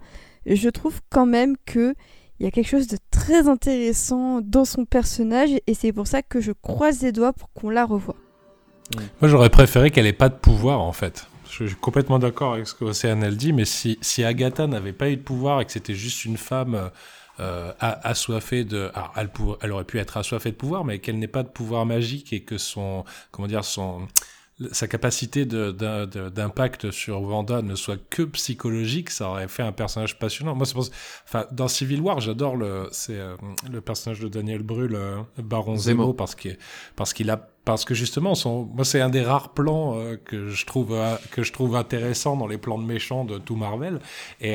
je 0.45 0.69
trouve 0.69 1.02
quand 1.10 1.26
même 1.26 1.56
que 1.65 1.95
il 2.40 2.45
y 2.45 2.48
a 2.48 2.52
quelque 2.52 2.68
chose 2.68 2.88
de 2.88 2.98
très 3.12 3.48
intéressant 3.48 4.41
dans 4.41 4.66
son 4.66 4.86
personnage 4.86 5.52
et 5.68 5.74
c'est 5.74 5.94
pour 5.94 6.07
ça 6.07 6.22
que 6.22 6.41
je 6.41 6.52
croise 6.52 7.02
les 7.02 7.12
doigts 7.12 7.34
pour 7.34 7.52
qu'on 7.53 7.70
la 7.70 7.86
revoie. 7.86 8.16
Moi, 9.22 9.30
j'aurais 9.30 9.49
préféré 9.49 9.90
qu'elle 9.90 10.06
ait 10.06 10.14
pas 10.14 10.30
de 10.30 10.36
pouvoir 10.36 10.82
en 10.82 10.91
fait. 10.91 11.28
Je 11.49 11.68
suis 11.68 11.76
complètement 11.76 12.20
d'accord 12.20 12.53
avec 12.53 12.68
ce 12.68 12.76
que 12.76 12.84
Océane 12.84 13.24
elle 13.24 13.38
dit, 13.38 13.53
mais 13.53 13.66
si, 13.66 13.98
si 14.02 14.24
Agatha 14.24 14.68
n'avait 14.68 14.94
pas 14.94 15.10
eu 15.10 15.16
de 15.16 15.22
pouvoir 15.22 15.62
et 15.62 15.66
que 15.66 15.72
c'était 15.72 15.95
juste 15.95 16.26
une 16.26 16.38
femme 16.38 16.91
euh, 17.40 17.72
assoiffée 17.80 18.64
de, 18.64 18.91
alors 18.94 19.14
elle, 19.16 19.30
elle 19.62 19.72
aurait 19.72 19.84
pu 19.86 19.99
être 19.99 20.18
assoiffée 20.18 20.52
de 20.52 20.56
pouvoir, 20.56 20.84
mais 20.84 20.99
qu'elle 20.99 21.18
n'ait 21.18 21.28
pas 21.28 21.44
de 21.44 21.48
pouvoir 21.48 21.86
magique 21.86 22.34
et 22.34 22.41
que 22.41 22.57
son, 22.57 23.06
comment 23.32 23.48
dire, 23.48 23.64
son 23.64 24.07
sa 24.72 24.88
capacité 24.88 25.45
d'impact 25.45 26.90
sur 26.91 27.22
Wanda 27.22 27.61
ne 27.61 27.76
soit 27.76 27.99
que 28.10 28.23
psychologique, 28.23 29.10
ça 29.10 29.30
aurait 29.30 29.49
fait 29.49 29.64
un 29.64 29.73
personnage 29.73 30.18
passionnant. 30.18 30.56
Moi, 30.56 30.65
c'est 30.65 30.77
enfin, 31.26 31.45
dans 31.52 31.68
Civil 31.68 31.99
War, 31.99 32.22
j'adore 32.22 32.56
le, 32.56 32.88
c'est 32.91 33.19
euh, 33.19 33.36
le 33.69 33.82
personnage 33.82 34.22
de 34.22 34.30
Daniel 34.30 34.64
Brühl, 34.64 34.95
euh, 34.95 35.22
Baron 35.38 35.76
Zemo, 35.76 36.14
parce 36.14 36.36
qu'il, 36.36 36.57
parce 36.95 37.11
qu'il 37.11 37.30
a, 37.32 37.49
parce 37.65 37.84
que 37.84 37.94
justement, 37.94 38.34
son, 38.34 38.64
moi, 38.64 38.86
c'est 38.86 39.02
un 39.02 39.10
des 39.10 39.23
rares 39.23 39.53
plans 39.53 39.98
euh, 39.98 40.15
que 40.15 40.48
je 40.48 40.65
trouve 40.65 40.98
que 41.32 41.44
je 41.44 41.52
trouve 41.52 41.76
intéressant 41.76 42.38
dans 42.38 42.48
les 42.48 42.57
plans 42.57 42.77
de 42.77 42.86
méchants 42.86 43.26
de 43.26 43.38
tout 43.38 43.57
Marvel, 43.57 43.99
et, 44.40 44.53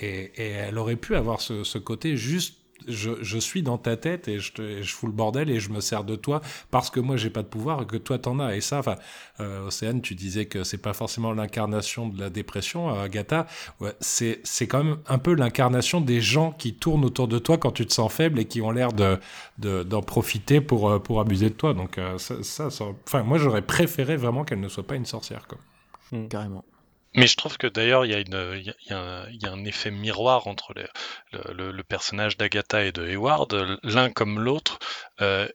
et, 0.00 0.32
et 0.36 0.50
elle 0.50 0.76
aurait 0.76 0.96
pu 0.96 1.16
avoir 1.16 1.40
ce, 1.40 1.64
ce 1.64 1.78
côté 1.78 2.18
juste 2.18 2.57
je, 2.88 3.38
suis 3.38 3.62
dans 3.62 3.78
ta 3.78 3.96
tête 3.96 4.28
et 4.28 4.38
je, 4.38 4.52
te, 4.52 4.82
je 4.82 4.94
fous 4.94 5.06
le 5.06 5.12
bordel 5.12 5.50
et 5.50 5.60
je 5.60 5.70
me 5.70 5.80
sers 5.80 6.04
de 6.04 6.16
toi 6.16 6.40
parce 6.70 6.90
que 6.90 7.00
moi 7.00 7.16
j'ai 7.16 7.30
pas 7.30 7.42
de 7.42 7.48
pouvoir 7.48 7.82
et 7.82 7.86
que 7.86 7.96
toi 7.96 8.18
t'en 8.18 8.40
as. 8.40 8.56
Et 8.56 8.60
ça, 8.60 8.78
enfin, 8.78 8.96
euh, 9.40 9.66
Océane, 9.66 10.00
tu 10.00 10.14
disais 10.14 10.46
que 10.46 10.64
c'est 10.64 10.78
pas 10.78 10.92
forcément 10.92 11.32
l'incarnation 11.32 12.08
de 12.08 12.20
la 12.20 12.30
dépression, 12.30 12.94
euh, 12.94 13.04
Agatha. 13.04 13.46
Ouais, 13.80 13.92
c'est 14.00 14.40
c'est 14.44 14.66
quand 14.66 14.84
même 14.84 14.98
un 15.06 15.18
peu 15.18 15.34
l'incarnation 15.34 16.00
des 16.00 16.20
gens 16.20 16.52
qui 16.52 16.74
tournent 16.74 17.04
autour 17.04 17.28
de 17.28 17.38
toi 17.38 17.58
quand 17.58 17.72
tu 17.72 17.86
te 17.86 17.92
sens 17.92 18.12
faible 18.12 18.38
et 18.38 18.44
qui 18.44 18.60
ont 18.60 18.70
l'air 18.70 18.92
de 18.92 19.18
d'en 19.58 20.02
profiter 20.02 20.60
pour 20.60 20.90
euh, 20.90 20.98
pour 20.98 21.20
abuser 21.20 21.50
de 21.50 21.54
toi. 21.54 21.74
Donc 21.74 21.98
euh, 21.98 22.18
ça, 22.18 22.42
ça, 22.42 22.84
enfin, 23.06 23.22
moi 23.22 23.38
j'aurais 23.38 23.62
préféré 23.62 24.16
vraiment 24.16 24.44
qu'elle 24.44 24.60
ne 24.60 24.68
soit 24.68 24.86
pas 24.86 24.96
une 24.96 25.06
sorcière, 25.06 25.46
quoi. 25.46 25.58
Mmh. 26.12 26.28
Carrément. 26.28 26.64
Mais 27.14 27.26
je 27.26 27.36
trouve 27.36 27.56
que 27.56 27.66
d'ailleurs, 27.66 28.04
il 28.04 28.12
y, 28.12 28.92
a 28.92 29.52
un 29.52 29.64
effet 29.64 29.90
miroir 29.90 30.46
entre 30.46 30.74
le, 31.32 31.82
personnage 31.82 32.36
d'Agatha 32.36 32.84
et 32.84 32.92
de 32.92 33.06
Hayward, 33.06 33.78
l'un 33.82 34.10
comme 34.10 34.40
l'autre. 34.40 34.78
Euh, 35.20 35.48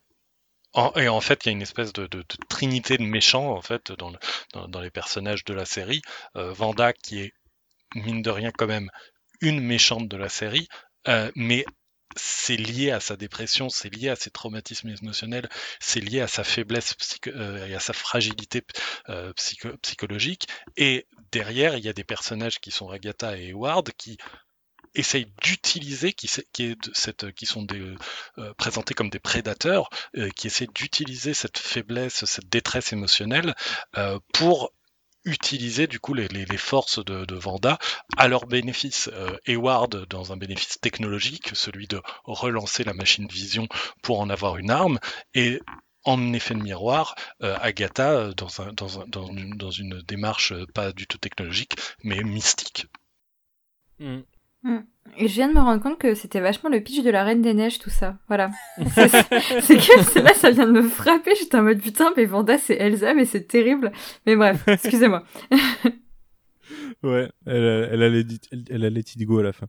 et 0.96 1.08
en 1.08 1.22
fait, 1.22 1.46
il 1.46 1.50
y 1.50 1.50
a 1.50 1.52
une 1.54 1.62
espèce 1.62 1.94
de, 1.94 2.08
trinité 2.50 2.98
de 2.98 3.04
méchants 3.04 3.52
en 3.52 3.62
fait 3.62 3.92
dans, 3.92 4.82
les 4.82 4.90
personnages 4.90 5.44
de 5.46 5.54
la 5.54 5.66
série. 5.66 6.02
Euh, 6.36 6.52
Vanda, 6.52 6.94
qui 6.94 7.20
est 7.20 7.34
mine 7.96 8.24
de 8.24 8.32
rien 8.32 8.52
quand 8.52 8.68
même 8.68 8.90
une 9.42 9.60
méchante 9.60 10.08
de 10.08 10.18
la 10.18 10.30
série, 10.30 10.68
euh, 11.08 11.32
mais 11.36 11.66
c'est 12.16 12.58
lié 12.58 12.92
à 12.92 13.00
sa 13.00 13.16
dépression, 13.16 13.70
c'est 13.70 13.90
lié 13.90 14.10
à 14.10 14.16
ses 14.16 14.32
traumatismes 14.32 14.90
émotionnels, 14.90 15.50
c'est 15.80 16.00
lié 16.00 16.22
à 16.22 16.28
sa 16.28 16.44
faiblesse 16.44 16.96
et 17.26 17.76
à 17.76 17.80
sa 17.80 17.94
fragilité 17.94 18.64
psychologique. 19.82 20.48
Et 20.78 21.08
derrière, 21.34 21.76
il 21.78 21.84
y 21.84 21.90
a 21.90 21.94
des 21.94 22.06
personnages 22.06 22.60
qui 22.60 22.72
sont 22.72 22.90
Agatha 22.90 23.38
et 23.38 23.52
Howard 23.52 23.92
qui 23.98 24.18
essayent 24.96 25.32
d'utiliser, 25.42 26.14
qui, 26.14 26.28
sont 26.28 27.68
euh, 27.72 28.54
présentés 28.58 28.94
comme 28.94 29.10
des 29.10 29.20
prédateurs, 29.20 29.90
qui 30.36 30.48
essaient 30.48 30.70
d'utiliser 30.76 31.34
cette 31.34 31.58
faiblesse, 31.58 32.26
cette 32.26 32.48
détresse 32.48 32.94
émotionnelle 32.94 33.56
pour 34.34 34.72
utiliser 35.26 35.88
du 35.88 36.00
coup 36.00 36.14
les, 36.14 36.28
forces 36.58 37.04
de, 37.04 37.36
Vanda 37.36 37.78
à 38.18 38.28
leur 38.28 38.46
bénéfice. 38.46 39.10
Euh, 39.14 39.38
Hayward 39.48 40.08
dans 40.08 40.32
un 40.32 40.38
bénéfice 40.38 40.80
technologique, 40.80 41.52
celui 41.54 41.88
de 41.88 42.02
relancer 42.26 42.84
la 42.84 42.94
machine 42.94 43.28
vision 43.28 43.68
pour 44.02 44.20
en 44.20 44.30
avoir 44.30 44.58
une 44.58 44.72
arme, 44.72 45.00
et 45.34 45.60
en 46.06 46.34
effet 46.34 46.54
de 46.54 46.62
miroir, 46.62 47.16
euh, 47.42 47.56
Agatha 47.62 48.12
euh, 48.12 48.34
dans, 48.34 48.62
un, 48.62 48.74
dans, 48.74 49.28
une, 49.28 49.56
dans, 49.56 49.72
une, 49.72 50.02
démarche 50.02 50.54
pas 50.74 50.92
du 50.92 51.08
tout 51.08 51.18
technologique, 51.18 51.76
mais 52.04 52.24
mystique. 52.24 52.88
Mm. 54.00 54.20
Mm. 54.64 54.80
Et 55.18 55.28
je 55.28 55.34
viens 55.34 55.50
de 55.50 55.54
me 55.54 55.60
rendre 55.60 55.82
compte 55.82 56.00
que 56.00 56.16
c'était 56.16 56.40
vachement 56.40 56.70
le 56.70 56.82
pitch 56.82 57.04
de 57.04 57.10
la 57.10 57.24
Reine 57.24 57.42
des 57.42 57.54
Neiges, 57.54 57.80
tout 57.80 57.90
ça. 57.90 58.18
Voilà. 58.28 58.50
C'est 58.78 59.78
que 59.78 60.20
là, 60.20 60.34
ça 60.34 60.50
vient 60.50 60.66
de 60.66 60.72
me 60.72 60.88
frapper. 60.88 61.36
J'étais 61.38 61.58
en 61.58 61.64
mode 61.64 61.82
putain, 61.82 62.14
mais 62.16 62.26
Vanda, 62.26 62.58
c'est 62.58 62.76
Elsa, 62.76 63.14
mais 63.14 63.26
c'est 63.26 63.46
terrible. 63.48 63.92
Mais 64.26 64.36
bref, 64.36 64.64
excusez-moi. 64.68 65.24
ouais, 67.04 67.30
elle, 67.46 67.90
elle, 67.92 68.04
a 68.04 68.10
les, 68.10 68.26
elle 68.70 68.86
a 68.86 68.90
les 68.90 69.04
Go 69.26 69.40
à 69.40 69.44
la 69.44 69.54
fin. 69.54 69.68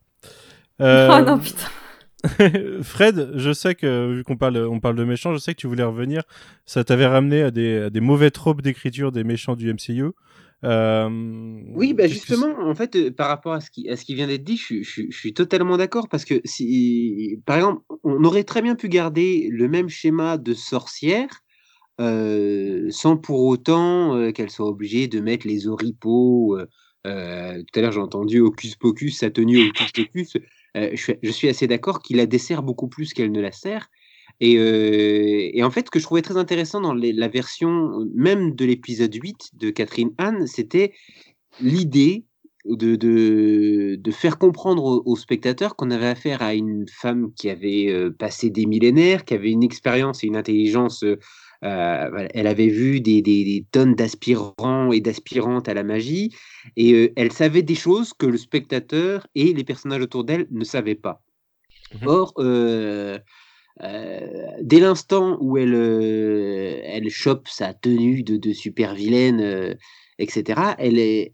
Euh... 0.81 1.09
Oh 1.13 1.25
non, 1.25 1.39
putain. 1.39 1.69
Fred, 2.83 3.33
je 3.35 3.53
sais 3.53 3.75
que, 3.75 4.15
vu 4.15 4.25
qu'on 4.25 4.37
parle, 4.37 4.57
on 4.59 4.81
parle 4.81 4.97
de 4.97 5.05
méchants, 5.05 5.33
je 5.35 5.39
sais 5.39 5.55
que 5.55 5.61
tu 5.61 5.67
voulais 5.67 5.85
revenir. 5.85 6.23
Ça 6.65 6.85
t'avait 6.85 7.07
ramené 7.07 7.43
à 7.43 7.51
des, 7.51 7.79
à 7.79 7.91
des 7.91 8.01
mauvais 8.01 8.31
tropes 8.31 8.63
d'écriture 8.63 9.13
des 9.13 9.25
méchants 9.25 9.57
du 9.57 9.73
MCU. 9.73 10.13
Euh, 10.65 11.61
oui, 11.75 11.93
bah 11.93 12.07
justement, 12.07 12.59
en 12.61 12.75
fait, 12.75 12.97
euh, 12.97 13.11
par 13.11 13.29
rapport 13.29 13.53
à 13.53 13.61
ce 13.61 13.71
qui, 13.71 13.89
à 13.91 13.97
ce 13.97 14.05
qui 14.05 14.15
vient 14.15 14.27
d'être 14.27 14.45
dit, 14.45 14.57
je, 14.57 14.83
je, 14.83 15.03
je, 15.11 15.17
suis 15.17 15.35
totalement 15.35 15.77
d'accord 15.77 16.09
parce 16.09 16.25
que 16.25 16.41
si, 16.45 17.39
par 17.45 17.57
exemple, 17.57 17.83
on 18.03 18.25
aurait 18.25 18.45
très 18.45 18.63
bien 18.63 18.75
pu 18.75 18.89
garder 18.89 19.49
le 19.51 19.69
même 19.69 19.91
schéma 19.91 20.39
de 20.39 20.55
sorcière 20.55 21.29
euh, 22.01 22.89
sans 22.91 23.19
pour 23.19 23.45
autant 23.45 24.33
qu'elle 24.33 24.51
soit 24.51 24.67
obligée 24.67 25.07
de 25.07 25.21
mettre 25.21 25.47
les 25.47 25.69
oripeaux. 25.69 26.59
Tout 27.05 27.11
à 27.11 27.81
l'heure, 27.81 27.93
j'ai 27.93 28.01
entendu 28.01 28.41
Hocus 28.41 28.77
Pocus, 28.77 29.19
sa 29.19 29.31
tenue 29.31 29.69
Hocus 29.69 29.93
Pocus. 29.93 30.39
Je, 30.75 31.13
je, 31.23 31.31
suis 31.31 31.49
assez 31.49 31.67
d'accord 31.67 32.03
qu'il 32.03 32.17
la 32.17 32.27
dessert 32.27 32.63
beaucoup 32.63 32.89
plus 32.89 33.15
qu'elle 33.15 33.31
ne 33.31 33.41
la 33.41 33.53
sert. 33.53 33.89
Et, 34.41 34.57
euh, 34.59 35.65
en 35.65 35.71
fait, 35.71 35.87
ce 35.87 35.91
que 35.91 35.99
je 35.99 36.05
trouvais 36.05 36.23
très 36.23 36.37
intéressant 36.37 36.81
dans 36.81 36.95
la 36.95 37.29
version 37.29 38.07
même 38.15 38.55
de 38.55 38.65
l'épisode 38.65 39.15
8 39.15 39.51
de 39.55 39.71
Catherine 39.71 40.13
Anne, 40.19 40.47
c'était 40.47 40.93
l'idée 41.61 42.25
de, 42.65 44.01
faire 44.11 44.39
comprendre 44.39 45.03
aux, 45.05 45.17
spectateurs 45.17 45.77
qu'on 45.77 45.91
avait 45.91 46.07
affaire 46.07 46.43
à 46.43 46.55
une 46.55 46.87
femme 46.89 47.33
qui 47.35 47.51
avait 47.51 47.89
euh, 47.91 48.11
passé 48.11 48.51
des 48.51 48.67
millénaires, 48.67 49.25
qui 49.25 49.35
avait 49.35 49.51
une 49.51 49.63
expérience 49.63 50.25
et 50.25 50.27
une 50.27 50.37
intelligence. 50.37 51.05
Euh, 51.65 52.29
elle 52.35 52.47
avait 52.47 52.69
vu 52.69 53.01
des, 53.01 53.23
des, 53.23 53.45
des 53.45 53.67
tonnes 53.71 53.95
d'aspirants 53.95 54.93
et 54.93 55.01
d'aspirantes 55.01 55.69
à 55.69 55.75
la 55.75 55.83
magie, 55.83 56.35
et 56.77 56.93
euh, 56.93 57.13
elle 57.17 57.33
savait 57.33 57.63
des 57.63 57.75
choses 57.75 58.13
que 58.13 58.27
le 58.27 58.37
spectateur 58.37 59.27
et 59.35 59.55
les 59.55 59.65
personnages 59.65 60.03
autour 60.03 60.25
d'elle 60.25 60.47
ne 60.51 60.65
savaient 60.65 60.95
pas. 60.95 61.23
Mmh 61.95 62.07
Or, 62.07 62.35
euh, 62.39 63.19
dès 64.61 64.81
l'instant 64.81 65.39
où 65.41 65.57
elle, 65.57 65.75
elle 65.75 67.09
chope 67.09 67.49
sa 67.49 67.73
tenue 67.73 68.23
de, 68.23 68.37
de 68.37 68.53
super 68.53 68.95
vilaine, 68.95 69.77
etc., 70.19 70.75
elle, 70.79 70.99
est, 70.99 71.33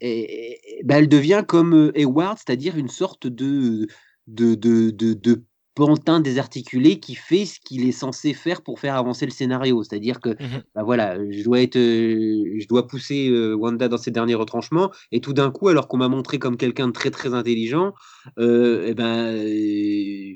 bah, 0.84 0.98
elle 0.98 1.08
devient 1.08 1.44
comme 1.46 1.90
Eward, 1.94 2.38
c'est-à-dire 2.38 2.76
une 2.78 2.88
sorte 2.88 3.26
de, 3.26 3.88
de, 4.28 4.54
de, 4.54 4.90
de 4.90 5.44
pantin 5.74 6.20
désarticulé 6.20 7.00
qui 7.00 7.14
fait 7.14 7.44
ce 7.44 7.60
qu'il 7.60 7.88
est 7.88 7.92
censé 7.92 8.34
faire 8.34 8.62
pour 8.62 8.80
faire 8.80 8.96
avancer 8.96 9.24
le 9.24 9.30
scénario. 9.30 9.82
C'est-à-dire 9.82 10.20
que, 10.20 10.30
mmh 10.30 10.62
bah 10.74 10.82
voilà, 10.82 11.16
je 11.30 11.42
dois 11.42 11.60
être, 11.60 11.78
je 11.78 12.66
dois 12.68 12.86
pousser 12.86 13.30
Wanda 13.54 13.88
dans 13.88 13.98
ses 13.98 14.10
derniers 14.10 14.34
retranchements, 14.34 14.90
et 15.12 15.20
tout 15.20 15.32
d'un 15.32 15.50
coup, 15.50 15.68
alors 15.68 15.88
qu'on 15.88 15.98
m'a 15.98 16.08
montré 16.08 16.38
comme 16.38 16.56
quelqu'un 16.56 16.88
de 16.88 16.92
très 16.92 17.10
très 17.10 17.34
intelligent, 17.34 17.94
euh, 18.38 18.84
eh 18.86 18.94
ben, 18.94 19.36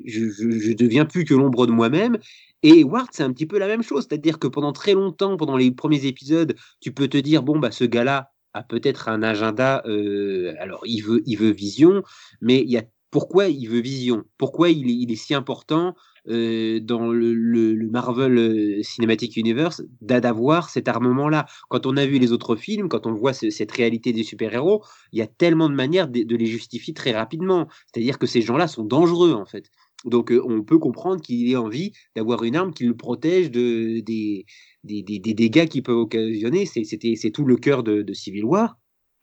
je, 0.06 0.28
je, 0.30 0.72
deviens 0.72 1.04
plus 1.04 1.24
que 1.24 1.34
l'ombre 1.34 1.66
de 1.66 1.72
moi-même. 1.72 2.18
Et 2.62 2.82
Ward, 2.84 3.08
c'est 3.12 3.22
un 3.22 3.32
petit 3.32 3.46
peu 3.46 3.58
la 3.58 3.66
même 3.66 3.82
chose, 3.82 4.06
c'est-à-dire 4.08 4.38
que 4.38 4.46
pendant 4.46 4.72
très 4.72 4.94
longtemps, 4.94 5.36
pendant 5.36 5.56
les 5.56 5.70
premiers 5.70 6.06
épisodes, 6.06 6.54
tu 6.80 6.92
peux 6.92 7.08
te 7.08 7.18
dire 7.18 7.42
bon 7.42 7.58
bah 7.58 7.70
ce 7.70 7.84
gars-là 7.84 8.30
a 8.54 8.62
peut-être 8.62 9.08
un 9.08 9.22
agenda. 9.22 9.82
Euh, 9.86 10.54
alors 10.58 10.82
il 10.86 11.02
veut, 11.02 11.22
il 11.26 11.36
veut 11.36 11.50
vision, 11.50 12.02
mais 12.40 12.60
il 12.60 12.70
y 12.70 12.78
a 12.78 12.84
pourquoi 13.14 13.46
il 13.46 13.68
veut 13.68 13.80
Vision? 13.80 14.24
Pourquoi 14.38 14.70
il 14.70 15.08
est, 15.08 15.14
si 15.14 15.34
important 15.34 15.94
euh, 16.28 16.80
dans 16.80 17.12
le, 17.12 17.88
Marvel 17.88 18.36
euh, 18.36 18.82
Cinematic 18.82 19.36
Universe 19.36 19.82
d'avoir 20.00 20.68
cet 20.68 20.88
armement-là? 20.88 21.46
Quand 21.68 21.86
on 21.86 21.96
a 21.96 22.06
vu 22.06 22.18
les 22.18 22.32
autres 22.32 22.56
films, 22.56 22.88
quand 22.88 23.06
on 23.06 23.12
voit 23.12 23.32
cette 23.32 23.70
réalité 23.70 24.12
des 24.12 24.24
super-héros, 24.24 24.82
il 25.12 25.20
y 25.20 25.22
a 25.22 25.28
tellement 25.28 25.68
de 25.68 25.76
manières 25.76 26.08
de, 26.08 26.34
les 26.34 26.46
justifier 26.46 26.92
très 26.92 27.12
rapidement. 27.12 27.68
C'est-à-dire 27.86 28.18
que 28.18 28.26
ces 28.26 28.42
gens-là 28.42 28.66
sont 28.66 28.82
dangereux, 28.82 29.32
en 29.34 29.44
fait. 29.44 29.70
Donc 30.04 30.32
on 30.44 30.64
peut 30.64 30.80
comprendre 30.80 31.22
qu'il 31.22 31.48
ait 31.48 31.54
envie 31.54 31.92
d'avoir 32.16 32.42
une 32.42 32.56
arme 32.56 32.74
qui 32.74 32.84
le 32.84 32.96
protège 32.96 33.52
de, 33.52 34.00
des, 34.00 34.44
dégâts 34.82 35.68
qu'il 35.68 35.84
peut 35.84 35.92
occasionner. 35.92 36.66
C'est 36.66 37.30
tout 37.30 37.44
le 37.44 37.56
cœur 37.58 37.84
de 37.84 38.12
Civil 38.12 38.44
War. 38.44 38.76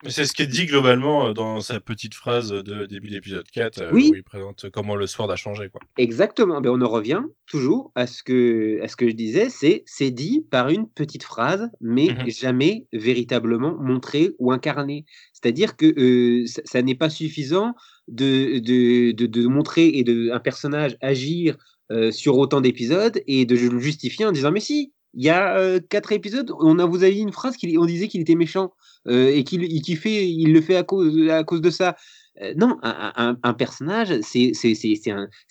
C'est 0.08 0.26
ce 0.26 0.34
qui 0.34 0.42
est 0.42 0.48
dit 0.48 0.66
globalement 0.66 1.28
euh, 1.28 1.34
dans 1.34 1.62
sa 1.62 1.80
petite 1.80 2.14
phrase 2.16 2.50
de 2.50 2.86
début 2.88 3.10
d'épisode 3.10 3.46
4, 3.52 3.82
euh, 3.82 3.90
Oui. 3.94 4.10
où 4.12 4.16
il 4.16 4.24
présente 4.24 4.66
comment 4.72 4.96
le 4.96 5.06
Sword 5.08 5.32
a 5.32 5.36
changé. 5.36 5.70
Quoi. 5.70 5.80
Exactement. 5.98 6.60
Ben, 6.62 6.72
on 6.72 6.82
en 6.82 6.90
revient 6.90 7.22
toujours 7.46 7.92
à 7.96 8.08
ce 8.08 8.24
que, 8.24 8.80
à 8.82 8.88
ce 8.88 8.96
que 8.96 9.08
je 9.08 9.14
disais, 9.14 9.50
c'est 9.50 9.84
c'est 9.86 10.10
dit 10.12 10.46
par 10.50 10.70
une 10.70 10.88
petite 10.88 11.24
phrase, 11.24 11.70
mais 11.82 12.08
Mhm. 12.08 12.30
jamais 12.32 12.88
véritablement 12.94 13.76
montré 13.80 14.32
ou 14.40 14.52
incarné. 14.52 15.06
C'est-à-dire 15.34 15.76
que 15.78 15.86
euh, 15.98 16.48
ça, 16.48 16.62
ça 16.66 16.82
n'est 16.82 16.96
pas 16.96 17.10
suffisant 17.10 17.74
de, 18.08 18.60
de, 18.60 19.12
de, 19.12 19.26
de 19.28 19.48
montrer 19.48 19.88
et 19.88 20.04
de 20.04 20.32
un 20.32 20.40
personnage 20.40 20.98
agir 21.02 21.58
euh, 21.92 22.12
sur 22.12 22.38
autant 22.38 22.62
d'épisodes 22.62 23.22
et 23.28 23.46
de 23.46 23.56
le 23.56 23.80
justifier 23.80 24.26
en 24.26 24.32
disant 24.32 24.52
mais 24.52 24.60
si. 24.62 24.94
Il 25.14 25.26
y 25.26 25.30
a 25.30 25.58
euh, 25.58 25.82
quatre 25.90 26.14
épisodes, 26.14 26.50
on 26.62 26.80
a 26.80 26.86
vous 26.86 27.04
avez 27.04 27.12
dit 27.16 27.20
une 27.20 27.34
phrase 27.34 27.58
qu'il 27.58 27.78
on 27.78 27.86
disait 27.86 28.08
qu'il 28.08 28.22
était 28.22 28.36
méchant 28.36 28.72
et 29.10 29.44
qu'il 29.44 29.64
il, 29.64 29.82
qu'il 29.82 29.98
fait 29.98 30.30
il 30.30 30.54
le 30.54 30.62
fait 30.62 30.76
à 30.76 30.84
cause 30.84 31.62
de 31.62 31.70
ça. 31.70 31.96
Euh, 32.42 32.54
non, 32.56 32.78
un, 32.82 33.54
personnage, 33.54 34.14
c'est 34.22 34.52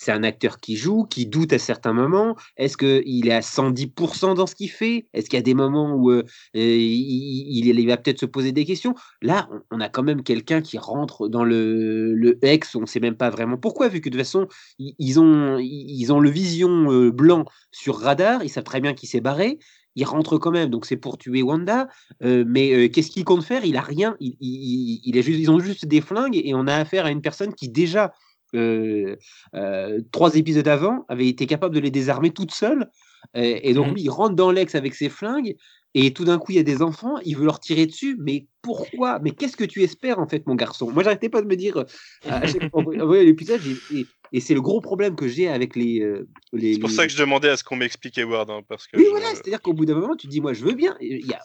un, 0.09 0.23
acteur 0.23 0.59
qui 0.59 0.77
joue, 0.77 1.05
qui 1.05 1.27
doute 1.27 1.53
à 1.53 1.59
certains 1.59 1.93
moments. 1.93 2.37
Est-ce 2.57 2.77
qu'il 2.77 3.29
est 3.29 3.33
à 3.33 3.41
110% 3.41 4.35
dans 4.35 4.47
ce 4.47 4.55
qu'il 4.55 4.71
fait? 4.71 5.07
Est-ce 5.13 5.29
qu'il 5.29 5.39
y 5.39 5.41
a 5.41 5.43
des 5.43 5.55
moments 5.55 5.95
où 5.95 6.11
euh, 6.11 6.23
euh, 6.57 6.61
il, 6.61 7.87
va 7.87 7.97
peut-être 7.97 8.21
se 8.21 8.27
poser 8.27 8.53
des 8.53 8.65
questions? 8.65 8.95
Là, 9.21 9.49
on, 9.71 9.81
a 9.81 9.89
quand 9.89 10.03
même 10.03 10.23
quelqu'un 10.23 10.63
qui 10.63 10.79
rentre 10.79 11.29
dans 11.29 11.45
le, 11.45 12.15
le 12.15 12.39
ex, 12.45 12.75
on 12.75 12.83
ne 12.83 12.87
sait 12.87 13.01
même 13.01 13.17
pas 13.17 13.31
vraiment 13.31 13.59
pourquoi, 13.59 13.89
vu 13.89 14.01
que 14.01 14.09
de 14.09 14.17
toute 14.17 14.25
façon, 14.25 14.49
ils, 14.79 15.21
ont, 15.21 15.59
le 15.59 16.31
vision 16.31 16.91
euh, 16.91 17.11
blanc 17.11 17.45
sur 17.73 17.99
radar, 17.99 18.43
ils 18.43 18.49
savent 18.49 18.65
très 18.65 18.81
bien 18.81 18.95
qu'il 18.95 19.09
s'est 19.09 19.21
barré. 19.21 19.59
Il 19.97 20.05
rentre 20.05 20.39
quand 20.39 20.51
même, 20.51 20.71
donc 20.71 20.87
c'est 20.87 20.97
pour 20.97 21.19
tuer 21.19 21.43
Wanda. 21.43 21.89
Euh, 22.23 22.45
mais 22.47 22.73
euh, 22.73 22.89
qu'est-ce 22.89 23.11
qu'il 23.11 23.25
compte 23.25 23.45
faire? 23.45 23.65
Il 23.65 23.77
a 23.77 23.81
rien. 23.81 24.17
Il, 24.21 24.37
il- 24.41 24.49
il- 24.51 25.01
il 25.05 25.17
est 25.17 25.23
juste, 25.23 25.41
ils 25.41 25.51
ont 25.51 25.59
juste 25.61 25.87
des 25.87 26.01
flingues 26.01 26.41
et 26.43 26.55
on 26.55 26.67
a 26.67 26.75
affaire 26.75 27.07
à 27.07 27.11
une 27.11 27.23
personne 27.23 27.55
qui 27.55 27.69
déjà 27.69 28.13
euh, 28.55 29.17
trois 30.11 30.35
épisodes 30.35 30.67
avant 30.67 31.05
avait 31.09 31.29
été 31.29 31.47
capable 31.47 31.75
de 31.75 31.81
les 31.81 31.91
désarmer 31.91 32.31
toute 32.31 32.53
seule. 32.53 32.91
Et 33.35 33.75
donc 33.75 33.93
lui, 33.93 34.03
il 34.03 34.09
rentre 34.11 34.35
dans 34.35 34.51
l'ex 34.51 34.75
avec 34.75 34.95
ses 34.95 35.09
flingues 35.09 35.55
et 35.95 36.13
tout 36.13 36.25
d'un 36.25 36.39
coup, 36.39 36.53
il 36.53 36.57
y 36.57 36.61
a 36.61 36.65
des 36.65 36.83
enfants, 36.83 37.19
il 37.25 37.37
veut 37.37 37.45
leur 37.45 37.59
tirer 37.61 37.87
dessus. 37.87 38.17
Mais 38.21 38.47
pourquoi? 38.63 39.19
Mais 39.21 39.33
qu'est-ce 39.33 39.57
que 39.57 39.65
tu 39.65 39.83
espères 39.83 40.19
en 40.19 40.29
fait, 40.29 40.47
mon 40.47 40.55
garçon? 40.55 40.91
Moi, 40.91 41.03
j'arrêtais 41.03 41.29
pas 41.29 41.43
de 41.43 41.47
me 41.47 41.57
dire 41.57 41.79
euh, 41.79 41.85
à 42.25 42.47
chaque 42.47 42.71
fois 42.71 42.85
l'épisode, 43.23 43.61
et, 43.93 44.07
et 44.33 44.41
c'est 44.41 44.55
le 44.55 44.61
gros 44.61 44.81
problème 44.81 45.17
que 45.17 45.27
j'ai 45.27 45.49
avec 45.49 45.75
les, 45.75 46.01
euh, 46.01 46.29
les. 46.53 46.75
C'est 46.75 46.81
pour 46.81 46.89
les- 46.91 46.95
ça 46.95 47.07
que 47.07 47.13
je 47.13 47.19
demandais 47.19 47.49
à 47.49 47.57
ce 47.57 47.65
qu'on 47.65 47.77
m'explique 47.77 48.19
Edward, 48.19 48.51
hein, 48.51 48.61
parce 48.69 48.87
que 48.87 48.97
oui, 48.97 49.05
je- 49.05 49.11
voilà, 49.11 49.27
c'est-à-dire 49.35 49.61
qu'au 49.61 49.73
bout 49.73 49.85
d'un 49.87 49.95
moment, 49.95 50.15
tu 50.15 50.27
te 50.27 50.33
dis, 50.33 50.41
moi, 50.41 50.53
je 50.53 50.65
veux 50.65 50.75
bien. 50.75 50.97
Il 51.01 51.27
y 51.27 51.35
a, 51.35 51.41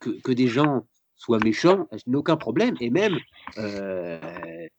que, 0.00 0.32
des 0.32 0.46
gens 0.46 0.86
soient 1.16 1.38
méchants, 1.42 1.88
je 1.92 2.02
n'ai 2.06 2.16
aucun 2.16 2.36
problème. 2.36 2.74
Et 2.80 2.90
même, 2.90 3.18
euh, 3.58 4.18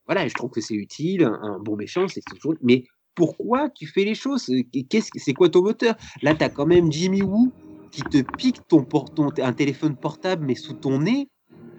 voilà, 0.05 0.27
je 0.27 0.33
trouve 0.33 0.51
que 0.51 0.61
c'est 0.61 0.75
utile, 0.75 1.23
un, 1.23 1.59
bon 1.59 1.75
méchant, 1.75 2.07
c'est 2.07 2.21
toujours. 2.21 2.53
Mais 2.61 2.83
pourquoi 3.15 3.69
tu 3.69 3.87
fais 3.87 4.03
les 4.03 4.15
choses? 4.15 4.49
Qu'est-ce 4.89 5.11
que- 5.11 5.19
C'est 5.19 5.33
quoi 5.33 5.49
ton 5.49 5.63
moteur? 5.63 5.95
Là, 6.21 6.35
tu 6.35 6.43
as 6.43 6.49
quand 6.49 6.65
même 6.65 6.91
Jimmy 6.91 7.21
Woo 7.21 7.51
qui 7.95 8.01
te 8.03 8.21
pique 8.35 8.67
ton, 8.67 8.83
ton- 8.83 9.29
un 9.37 9.53
téléphone 9.53 9.95
portable, 9.95 10.45
mais 10.45 10.55
sous 10.55 10.73
ton 10.73 10.99
nez. 10.99 11.29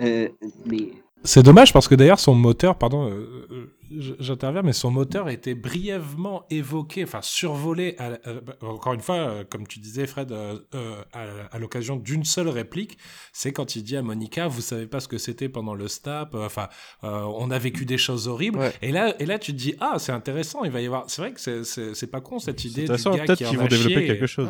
Euh, 0.01 0.29
mais 0.65 0.93
C'est 1.25 1.43
dommage 1.43 1.73
parce 1.73 1.89
que 1.89 1.95
d'ailleurs 1.97 2.21
son 2.21 2.35
moteur, 2.35 2.79
pardon, 2.79 3.11
euh, 3.11 3.49
euh, 3.51 4.17
j'interviens, 4.21 4.63
mais 4.63 4.73
son 4.73 4.91
moteur 4.93 5.29
était 5.29 5.55
brièvement 5.57 6.45
évoqué, 6.51 7.03
enfin 7.03 7.19
survolé, 7.23 7.97
à 7.99 8.11
euh, 8.29 8.41
bah, 8.41 8.55
encore 8.61 8.93
une 8.93 9.01
fois, 9.01 9.17
euh, 9.17 9.45
comme 9.49 9.67
tu 9.67 9.81
disais 9.81 10.07
Fred, 10.07 10.31
euh, 10.31 10.59
à, 11.13 11.25
à 11.51 11.59
l'occasion 11.59 11.97
d'une 11.97 12.25
seule 12.25 12.49
réplique, 12.49 12.97
c'est 13.33 13.53
quand 13.53 13.75
il 13.75 13.83
dit 13.83 13.97
à 13.97 14.03
Monica, 14.03 14.47
vous 14.47 14.61
savez 14.61 14.87
pas 14.87 15.01
ce 15.01 15.09
que 15.09 15.19
c'était 15.19 15.49
pendant 15.49 15.75
le 15.75 15.89
snap, 15.89 16.35
enfin, 16.35 16.69
on 17.03 17.51
a 17.51 17.59
vécu 17.59 17.87
des 17.87 17.99
choses 17.99 18.29
horribles, 18.29 18.61
et 18.83 18.93
là, 18.93 19.15
et 19.21 19.27
là 19.27 19.39
tu 19.41 19.53
te 19.53 19.59
dis, 19.59 19.75
ah, 19.81 19.97
c'est 19.99 20.13
intéressant, 20.13 20.63
il 20.65 20.71
va 20.71 20.81
y 20.81 20.87
avoir, 20.87 21.11
c'est 21.11 21.23
vrai 21.23 21.33
que 21.33 21.41
c'est- 21.65 22.07
pas 22.07 22.21
con 22.21 22.39
cette 22.39 22.65
idée 22.65 22.83
du 22.85 22.93
intéressant, 22.93 23.11
gars 23.17 23.25
peut-être 23.25 23.39
qu'ils 23.39 23.47
a 23.59 23.61
vont 23.63 23.67
développer 23.67 24.07
quelque 24.07 24.25
et- 24.25 24.29
chose. 24.29 24.49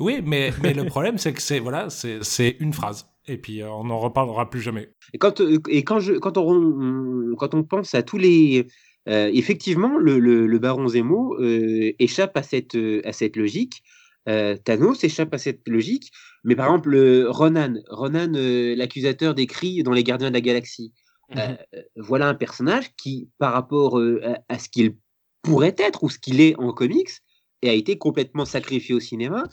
Oui, 0.00 0.22
mais, 0.24 0.52
mais 0.60 0.74
le 0.74 0.86
problème, 0.86 1.18
c'est 1.18 1.32
que 1.32 1.40
c'est 1.42 1.60
voilà, 1.60 1.88
c'est 1.88 2.24
c'est 2.24 2.56
une 2.58 2.72
phrase. 2.72 3.06
Et 3.26 3.38
puis, 3.38 3.62
euh, 3.62 3.70
on 3.70 3.84
n'en 3.84 3.98
reparlera 3.98 4.50
plus 4.50 4.60
jamais. 4.60 4.90
Et 5.12 5.18
quand, 5.18 5.40
euh, 5.40 5.58
et 5.68 5.82
quand, 5.82 6.00
je, 6.00 6.12
quand, 6.14 6.36
on, 6.38 7.34
quand 7.36 7.54
on 7.54 7.64
pense 7.64 7.94
à 7.94 8.02
tous 8.02 8.18
les. 8.18 8.66
euh, 9.08 9.30
effectivement, 9.32 9.96
le, 9.98 10.18
le, 10.18 10.46
le 10.46 10.58
baron 10.58 10.88
Zemo 10.88 11.36
euh, 11.40 11.92
échappe 11.98 12.36
à 12.36 12.42
cette, 12.42 12.76
à 13.04 13.12
cette 13.12 13.36
logique. 13.36 13.82
Euh, 14.28 14.56
Thanos 14.56 15.04
échappe 15.04 15.34
à 15.34 15.38
cette 15.38 15.66
logique. 15.68 16.10
Mais 16.44 16.56
par 16.56 16.66
exemple, 16.66 16.94
euh, 16.94 17.30
Ronan, 17.30 17.74
Ronan 17.88 18.32
euh, 18.34 18.74
l'accusateur 18.76 19.34
des 19.34 19.46
cris 19.46 19.82
dans 19.82 19.92
Les 19.92 20.04
Gardiens 20.04 20.28
de 20.28 20.34
la 20.34 20.40
Galaxie. 20.40 20.92
Euh, 21.36 21.56
voilà 21.96 22.28
un 22.28 22.34
personnage 22.34 22.94
qui, 22.96 23.30
par 23.38 23.52
rapport 23.52 23.98
euh, 23.98 24.20
à, 24.22 24.54
à 24.54 24.58
ce 24.58 24.68
qu'il 24.68 24.96
pourrait 25.42 25.74
être 25.78 26.04
ou 26.04 26.10
ce 26.10 26.18
qu'il 26.18 26.40
est 26.40 26.54
en 26.58 26.72
comics, 26.72 27.08
et 27.62 27.70
a 27.70 27.72
été 27.72 27.96
complètement 27.96 28.44
sacrifié 28.44 28.94
au 28.94 29.00
cinéma. 29.00 29.48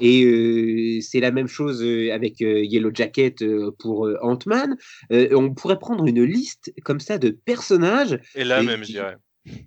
Et 0.00 0.24
euh, 0.24 1.00
c'est 1.00 1.20
la 1.20 1.30
même 1.30 1.46
chose 1.48 1.82
euh, 1.82 2.12
avec 2.12 2.40
euh, 2.42 2.64
Yellow 2.64 2.90
Jacket 2.92 3.42
euh, 3.42 3.70
pour 3.78 4.08
Ant-Man. 4.22 4.76
On 5.10 5.54
pourrait 5.54 5.78
prendre 5.78 6.06
une 6.06 6.22
liste 6.22 6.72
comme 6.84 7.00
ça 7.00 7.18
de 7.18 7.30
personnages. 7.30 8.18
Et 8.34 8.44
là 8.44 8.62
même, 8.62 8.80
je 8.80 8.84
qui- 8.86 8.92
dirais. 8.92 9.16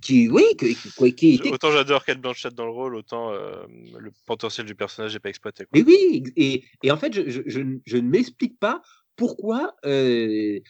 Qui, 0.02 0.28
oui, 0.28 0.44
qui, 0.60 0.76
qui, 0.76 1.14
qui 1.16 1.34
étaient 1.36 1.54
Autant 1.54 1.72
j'adore 1.72 2.04
Kate 2.04 2.20
Blanchett 2.20 2.54
dans 2.54 2.66
le 2.66 2.72
rôle, 2.72 2.96
autant 2.96 3.32
le 3.32 4.12
potentiel 4.26 4.66
du 4.68 4.76
personnage 4.76 5.14
n'est 5.14 5.22
pas 5.22 5.30
exploité. 5.30 5.64
quoi. 5.64 5.70
Mais 5.74 5.84
oui, 5.88 6.24
et, 6.36 6.66
et 6.84 6.92
en 6.92 6.98
fait, 6.98 7.14
je, 7.14 7.30
je- 7.30 7.42
je 7.46 7.62
ne- 7.62 7.78
je 7.86 7.96
ne 7.96 8.10
m'explique 8.10 8.60
pas 8.60 8.82
pourquoi, 9.16 9.74
au, 9.86 10.62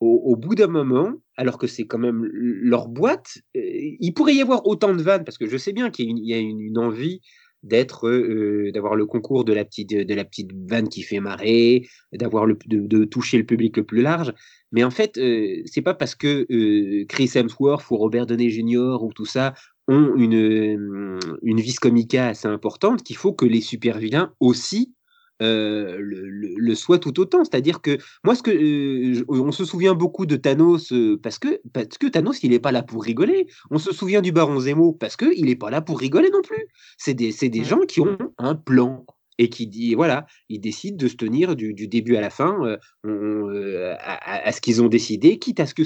au 0.00 0.36
bout 0.36 0.54
d'un 0.54 0.66
moment, 0.66 1.12
alors 1.36 1.56
que 1.58 1.66
c'est 1.66 1.86
quand 1.86 1.98
même 1.98 2.22
leur 2.32 2.88
boîte, 2.88 3.38
il 3.54 4.12
pourrait 4.14 4.34
y 4.34 4.42
avoir 4.42 4.66
autant 4.66 4.94
de 4.94 5.02
vannes, 5.02 5.24
parce 5.24 5.38
que 5.38 5.46
je 5.46 5.56
sais 5.56 5.72
bien 5.72 5.90
qu'il 5.90 6.06
y 6.06 6.08
a 6.08 6.10
une, 6.10 6.18
il 6.18 6.28
y 6.28 6.34
a 6.34 6.38
une- 6.38 6.60
une 6.60 6.78
envie 6.78 7.20
d'être, 7.62 8.08
euh, 8.08 8.70
d'avoir 8.72 8.94
le 8.94 9.06
concours 9.06 9.44
de 9.44 9.52
la 9.52 9.64
petite, 9.64 9.90
de 9.90 10.14
la 10.14 10.24
petite 10.24 10.50
vanne 10.68 10.88
qui 10.88 11.02
fait 11.02 11.20
marrer, 11.20 11.86
d'avoir 12.12 12.46
le, 12.46 12.56
de, 12.66 13.04
toucher 13.04 13.38
le 13.38 13.44
public 13.44 13.76
le 13.76 13.84
plus 13.84 14.02
large. 14.02 14.32
Mais 14.72 14.84
en 14.84 14.90
fait, 14.90 15.18
euh, 15.18 15.62
c'est 15.66 15.82
pas 15.82 15.94
parce 15.94 16.14
que 16.14 16.46
euh, 16.50 17.04
Chris 17.08 17.30
Hemsworth 17.34 17.90
ou 17.90 17.96
Robert 17.96 18.26
Downey 18.26 18.50
Jr. 18.50 19.02
ou 19.02 19.12
tout 19.12 19.26
ça 19.26 19.54
ont 19.88 20.14
une, 20.16 20.34
euh, 20.34 21.18
une 21.42 21.60
vis 21.60 21.78
comica 21.78 22.28
assez 22.28 22.46
importante 22.46 23.02
qu'il 23.02 23.16
faut 23.16 23.32
que 23.32 23.46
les 23.46 23.60
super 23.60 23.98
vilains 23.98 24.32
aussi 24.38 24.94
euh, 25.42 25.96
le, 25.98 26.28
le- 26.28 26.54
le 26.56 26.74
soient 26.74 26.98
tout 26.98 27.18
autant. 27.20 27.44
C'est-à-dire 27.44 27.80
que 27.80 27.98
moi, 28.24 28.34
ce 28.34 28.42
que 28.42 28.50
euh, 28.50 29.24
on 29.28 29.52
se 29.52 29.64
souvient 29.64 29.94
beaucoup 29.94 30.26
de 30.26 30.36
Thanos 30.36 30.92
euh, 30.92 31.18
parce 31.22 31.38
que 31.38 31.60
parce 31.72 31.98
que 31.98 32.06
Thanos, 32.08 32.42
il 32.42 32.50
n'est 32.50 32.58
pas 32.60 32.72
là 32.72 32.82
pour 32.82 33.02
rigoler. 33.04 33.46
On 33.70 33.78
se 33.78 33.92
souvient 33.92 34.22
du 34.22 34.32
Baron 34.32 34.60
Zemo 34.60 34.92
parce 34.92 35.16
que 35.16 35.26
il 35.36 35.46
n'est 35.46 35.56
pas 35.56 35.70
là 35.70 35.80
pour 35.80 35.98
rigoler 36.00 36.30
non 36.30 36.42
plus. 36.42 36.66
C'est 36.98 37.14
des 37.14 37.32
c'est 37.32 37.48
des 37.48 37.64
gens 37.64 37.80
qui 37.80 38.00
ont 38.00 38.16
un 38.38 38.54
plan 38.54 39.04
et 39.38 39.48
qui 39.48 39.66
dit 39.66 39.94
voilà, 39.94 40.26
ils 40.50 40.60
décident 40.60 40.98
de 40.98 41.08
se 41.08 41.16
tenir 41.16 41.56
du, 41.56 41.72
du 41.72 41.88
début 41.88 42.16
à 42.16 42.20
la 42.20 42.28
fin 42.30 42.58
euh, 42.64 42.76
on- 43.04 43.48
euh, 43.50 43.94
à, 43.98 44.52
ce 44.52 44.60
qu'ils 44.60 44.82
ont 44.82 44.88
décidé, 44.88 45.38
quitte 45.38 45.60
à 45.60 45.66
ce 45.66 45.72
que 45.74 45.82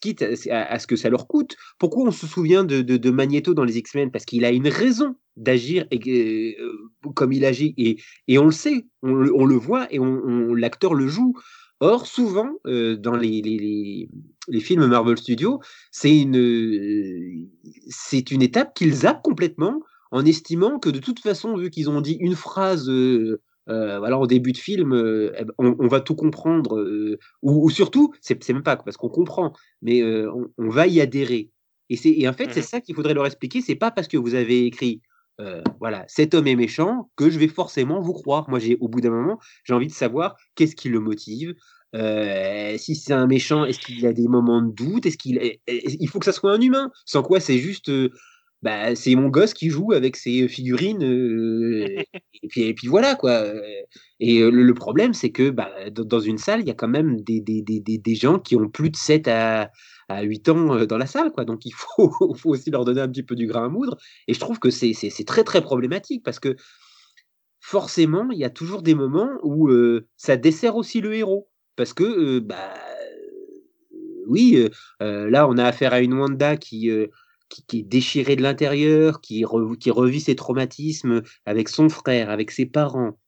quitte 0.00 0.22
à, 0.22 0.26
à- 0.50 0.72
à 0.74 0.78
ce 0.78 0.86
que 0.86 0.96
ça 0.96 1.08
leur 1.08 1.26
coûte. 1.26 1.56
Pourquoi 1.78 2.04
on 2.06 2.10
se 2.10 2.26
souvient 2.26 2.64
de, 2.64 2.82
de, 2.82 2.96
de 2.98 3.10
Magneto 3.10 3.54
dans 3.54 3.64
les 3.64 3.78
X-Men? 3.78 4.10
Parce 4.10 4.24
qu'il 4.26 4.44
a 4.44 4.50
une 4.50 4.68
raison 4.68 5.16
d'agir 5.36 5.86
euh, 5.92 6.52
comme 7.14 7.32
il 7.32 7.44
agit 7.44 7.74
et, 7.76 7.96
et 8.28 8.38
on 8.38 8.46
le 8.46 8.52
sait, 8.52 8.86
on, 9.02 9.14
le- 9.14 9.34
on 9.34 9.44
le 9.44 9.56
voit 9.56 9.92
et 9.92 9.98
on, 9.98 10.04
on- 10.24 10.54
l'acteur 10.54 10.94
le 10.94 11.08
joue. 11.08 11.34
Or, 11.80 12.06
souvent, 12.06 12.50
euh, 12.66 12.96
dans 12.96 13.16
les, 13.16 13.42
les, 13.42 13.58
les, 13.58 14.08
les 14.48 14.60
films 14.60 14.86
Marvel 14.86 15.18
Studios, 15.18 15.60
c'est 15.90 16.16
une, 16.16 16.36
euh, 16.38 17.48
c'est 17.88 18.30
une 18.30 18.42
étape 18.42 18.74
qu'ils 18.74 18.94
zappent 18.94 19.22
complètement 19.22 19.80
en 20.12 20.24
estimant 20.24 20.78
que 20.78 20.88
de 20.88 21.00
toute 21.00 21.18
façon, 21.18 21.56
vu 21.56 21.70
qu'ils 21.70 21.90
ont 21.90 22.00
dit 22.00 22.16
une 22.20 22.36
phrase 22.36 22.88
euh, 22.88 23.40
voilà, 23.66 24.18
en 24.18 24.26
début 24.26 24.52
de 24.52 24.58
film, 24.58 24.92
eh 25.36 25.44
ben, 25.44 25.52
on, 25.58 25.74
on 25.78 25.88
va 25.88 26.00
tout 26.00 26.14
comprendre, 26.14 27.18
ou, 27.42 27.64
ou 27.66 27.70
surtout, 27.70 28.12
c'est 28.20 28.42
c'est 28.44 28.52
même 28.52 28.62
pas 28.62 28.76
parce 28.76 28.96
qu'on 28.96 29.08
comprend, 29.08 29.52
mais 29.82 30.02
on, 30.04 30.46
on 30.58 30.68
va 30.68 30.86
y 30.86 31.00
adhérer. 31.00 31.50
Et, 31.90 31.96
c'est- 31.96 32.12
et 32.16 32.28
en 32.28 32.32
fait, 32.32 32.52
c'est 32.52 32.62
ça 32.62 32.80
qu'il 32.80 32.94
faudrait 32.94 33.14
leur 33.14 33.26
expliquer. 33.26 33.60
C'est 33.60 33.74
pas 33.74 33.90
parce 33.90 34.06
que 34.08 34.16
vous 34.16 34.34
avez 34.34 34.64
écrit, 34.66 35.02
euh, 35.40 35.62
voilà, 35.80 36.04
cet 36.08 36.34
homme 36.34 36.46
est 36.46 36.56
méchant 36.56 37.10
que 37.16 37.30
je 37.30 37.38
vais 37.38 37.48
forcément 37.48 38.00
vous 38.00 38.12
croire. 38.12 38.48
Moi, 38.48 38.58
j'ai 38.58 38.76
au 38.80 38.88
bout 38.88 39.00
d'un 39.00 39.10
moment, 39.10 39.38
j'ai 39.64 39.74
envie 39.74 39.88
de 39.88 39.92
savoir 39.92 40.36
qu'est-ce 40.54 40.76
qui 40.76 40.88
le 40.88 41.00
motive. 41.00 41.54
Euh, 41.94 42.76
si 42.78 42.96
c'est 42.96 43.12
un 43.12 43.26
méchant, 43.26 43.64
est-ce 43.64 43.78
qu'il 43.78 44.06
a 44.06 44.12
des 44.12 44.28
moments 44.28 44.62
de 44.62 44.72
doute 44.72 45.06
Est-ce 45.06 45.16
qu'il 45.18 45.38
est- 45.38 45.60
il 45.68 46.08
faut 46.08 46.18
que 46.18 46.24
ça 46.24 46.32
soit 46.32 46.52
un 46.52 46.60
humain 46.60 46.90
Sans 47.06 47.22
quoi, 47.22 47.40
c'est 47.40 47.58
juste, 47.58 47.88
euh, 47.88 48.10
bah, 48.62 48.94
c'est 48.96 49.14
mon 49.14 49.28
gosse 49.28 49.54
qui 49.54 49.70
joue 49.70 49.92
avec 49.92 50.16
ses 50.16 50.48
figurines. 50.48 51.02
et 52.42 52.48
puis, 52.48 52.62
et 52.62 52.74
puis 52.74 52.88
voilà 52.88 53.14
quoi. 53.14 53.44
Et 54.20 54.40
le, 54.40 54.50
le 54.50 54.74
problème, 54.74 55.14
c'est 55.14 55.30
que 55.30 55.50
bah, 55.50 55.70
dans, 55.90 56.20
une 56.20 56.38
salle, 56.38 56.60
il 56.60 56.66
y 56.66 56.70
a 56.70 56.74
quand 56.74 56.88
même 56.88 57.20
des, 57.20 57.40
des, 57.40 57.62
des, 57.62 57.80
des, 57.80 57.98
des 57.98 58.14
gens 58.14 58.38
qui 58.38 58.56
ont 58.56 58.68
plus 58.68 58.90
de 58.90 58.96
7 58.96 59.28
à, 59.28 59.70
à 60.08 60.22
8 60.22 60.48
ans 60.48 60.74
euh, 60.74 60.86
dans 60.86 60.98
la 60.98 61.06
salle, 61.06 61.32
quoi. 61.32 61.44
Donc 61.44 61.64
il 61.64 61.72
faut, 61.74 62.12
aussi 62.44 62.70
leur 62.70 62.84
donner 62.84 63.00
un 63.00 63.08
petit 63.08 63.22
peu 63.22 63.34
du 63.34 63.46
grain 63.46 63.66
à 63.66 63.68
moudre. 63.68 63.96
Et 64.28 64.34
je 64.34 64.40
trouve 64.40 64.58
que 64.58 64.70
c'est 64.70 65.24
très 65.26 65.44
très 65.44 65.62
problématique 65.62 66.22
parce 66.24 66.40
que 66.40 66.56
forcément, 67.60 68.28
il 68.30 68.38
y 68.38 68.44
a 68.44 68.50
toujours 68.50 68.82
des 68.82 68.94
moments 68.94 69.30
où 69.42 69.68
euh, 69.68 70.06
ça 70.16 70.36
dessert 70.36 70.76
aussi 70.76 71.00
le 71.00 71.14
héros. 71.14 71.48
Parce 71.76 71.92
que, 71.92 72.04
euh, 72.04 72.40
bah, 72.40 72.74
oui, 74.26 74.68
là, 75.00 75.46
on 75.48 75.58
a 75.58 75.64
affaire 75.64 75.92
à 75.92 76.00
une 76.00 76.14
Wanda 76.14 76.56
qui, 76.56 76.88
qui, 77.48 77.80
est 77.80 77.82
déchirée 77.82 78.36
de 78.36 78.42
l'intérieur, 78.42 79.20
qui 79.20 79.44
revit 79.44 80.20
ses 80.20 80.34
traumatismes 80.34 81.22
avec 81.44 81.68
son 81.68 81.90
frère, 81.90 82.30
avec 82.30 82.50
ses 82.50 82.64
parents. 82.64 83.18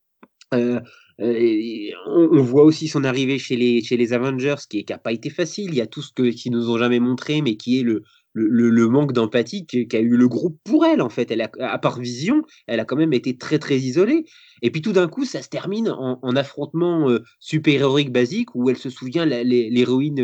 Euh, 1.20 1.90
on, 2.06 2.42
voit 2.42 2.64
aussi 2.64 2.88
son 2.88 3.04
arrivée 3.04 3.38
chez 3.38 3.56
les, 3.56 3.82
chez 3.82 3.96
les 3.96 4.12
Avengers, 4.12 4.56
qui 4.68 4.84
n'a 4.88 4.98
pas 4.98 5.12
été 5.12 5.30
facile. 5.30 5.70
Il 5.70 5.76
y 5.76 5.80
a 5.80 5.86
tout 5.86 6.02
ce 6.02 6.12
que, 6.12 6.30
qu'ils 6.30 6.52
nous 6.52 6.70
ont 6.70 6.78
jamais 6.78 7.00
montré, 7.00 7.40
mais 7.40 7.56
qui 7.56 7.80
est 7.80 7.82
le, 7.82 8.02
le, 8.34 8.88
manque 8.88 9.12
d'empathie 9.12 9.66
qu'a 9.66 10.00
eu 10.00 10.16
le 10.16 10.28
groupe 10.28 10.58
pour 10.64 10.84
elle, 10.84 11.00
en 11.00 11.08
fait. 11.08 11.30
Elle 11.30 11.40
a, 11.40 11.50
à 11.60 11.78
part 11.78 11.98
Vision, 11.98 12.42
elle 12.66 12.80
a 12.80 12.84
quand 12.84 12.96
même 12.96 13.14
été 13.14 13.36
très, 13.36 13.58
très 13.58 13.78
isolée. 13.78 14.26
Et 14.62 14.70
puis 14.70 14.82
tout 14.82 14.92
d'un 14.92 15.08
coup, 15.08 15.24
ça 15.24 15.42
se 15.42 15.48
termine 15.48 15.88
en, 15.88 16.36
affrontement 16.36 17.08
euh, 17.08 17.22
super-héroïque 17.40 18.12
basique 18.12 18.54
où 18.54 18.68
elle 18.68 18.76
se 18.76 18.90
souvient 18.90 19.24
l'héroïne 19.24 20.20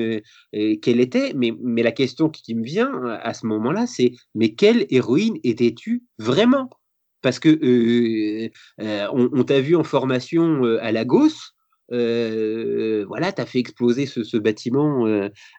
euh, 0.54 0.76
qu'elle 0.82 1.00
était. 1.00 1.32
Mais, 1.34 1.52
mais 1.62 1.82
la 1.82 1.92
question 1.92 2.28
qui 2.28 2.54
me 2.54 2.64
vient 2.64 2.92
à 3.22 3.32
ce 3.32 3.46
moment-là, 3.46 3.86
c'est 3.86 4.12
mais 4.34 4.54
quelle 4.54 4.86
héroïne 4.90 5.38
étais-tu 5.42 6.04
vraiment? 6.18 6.68
Parce 7.22 7.38
que 7.38 8.50
on, 9.12 9.44
t'a 9.44 9.60
vu 9.60 9.76
en 9.76 9.84
formation 9.84 10.62
à 10.80 10.92
Lagos, 10.92 11.30
voilà, 11.88 13.32
tu 13.32 13.40
as 13.40 13.46
fait 13.46 13.58
exploser 13.58 14.06
ce, 14.06 14.36
bâtiment, 14.36 15.06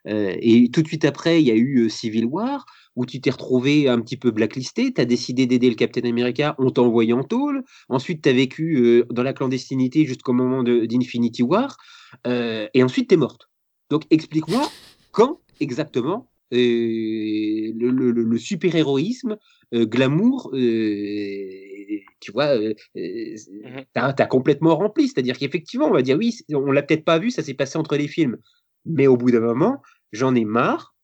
et 0.06 0.70
tout 0.72 0.82
de 0.82 0.88
suite 0.88 1.06
après, 1.06 1.42
il 1.42 1.48
y 1.48 1.52
a 1.52 1.56
eu 1.56 1.90
Civil 1.90 2.26
War, 2.26 2.66
où 2.96 3.06
tu 3.06 3.20
t'es 3.22 3.32
retrouvé 3.32 3.90
un 3.90 4.00
petit 4.00 4.18
peu 4.18 4.32
blacklisté, 4.32 4.94
tu 4.94 5.02
as 5.02 5.06
décidé 5.06 5.48
d'aider 5.48 5.70
le 5.70 5.76
Captain 5.76 6.08
America, 6.08 6.56
on 6.60 6.70
t'a 6.70 6.82
envoyé 6.82 7.14
en 7.14 7.24
tôle, 7.24 7.64
ensuite 7.90 8.22
tu 8.22 8.30
as 8.30 8.34
vécu 8.34 9.04
dans 9.10 9.24
la 9.24 9.34
clandestinité 9.34 10.06
jusqu'au 10.06 10.34
moment 10.34 10.64
d'Infinity 10.64 11.44
War, 11.44 11.78
et 12.26 12.84
ensuite 12.84 13.10
tu 13.10 13.16
es 13.16 13.18
morte. 13.18 13.50
Donc 13.90 14.04
explique-moi 14.10 14.70
quand 15.12 15.40
exactement 15.60 16.30
le, 16.54 18.38
super-héroïsme, 18.38 19.38
glamour, 19.74 20.52
tu 20.54 22.32
vois, 22.32 22.58
mmh 22.58 22.74
t'as 23.94 24.14
as 24.18 24.26
complètement 24.26 24.76
rempli. 24.76 25.08
C'est-à-dire 25.08 25.38
qu'effectivement, 25.38 25.88
on 25.88 25.94
va 25.94 26.02
dire 26.02 26.18
oui, 26.18 26.38
on 26.54 26.72
l'a 26.72 26.84
peut-être 26.84 27.06
pas 27.06 27.20
vu, 27.20 27.32
ça 27.32 27.44
s'est 27.44 27.54
passé 27.54 27.78
entre 27.78 27.96
les 27.96 28.08
films. 28.08 28.38
Mais 28.86 29.08
au 29.08 29.18
bout 29.18 29.32
d'un 29.32 29.40
moment, 29.40 29.82
j'en 30.12 30.36
ai 30.36 30.46
marre, 30.46 30.96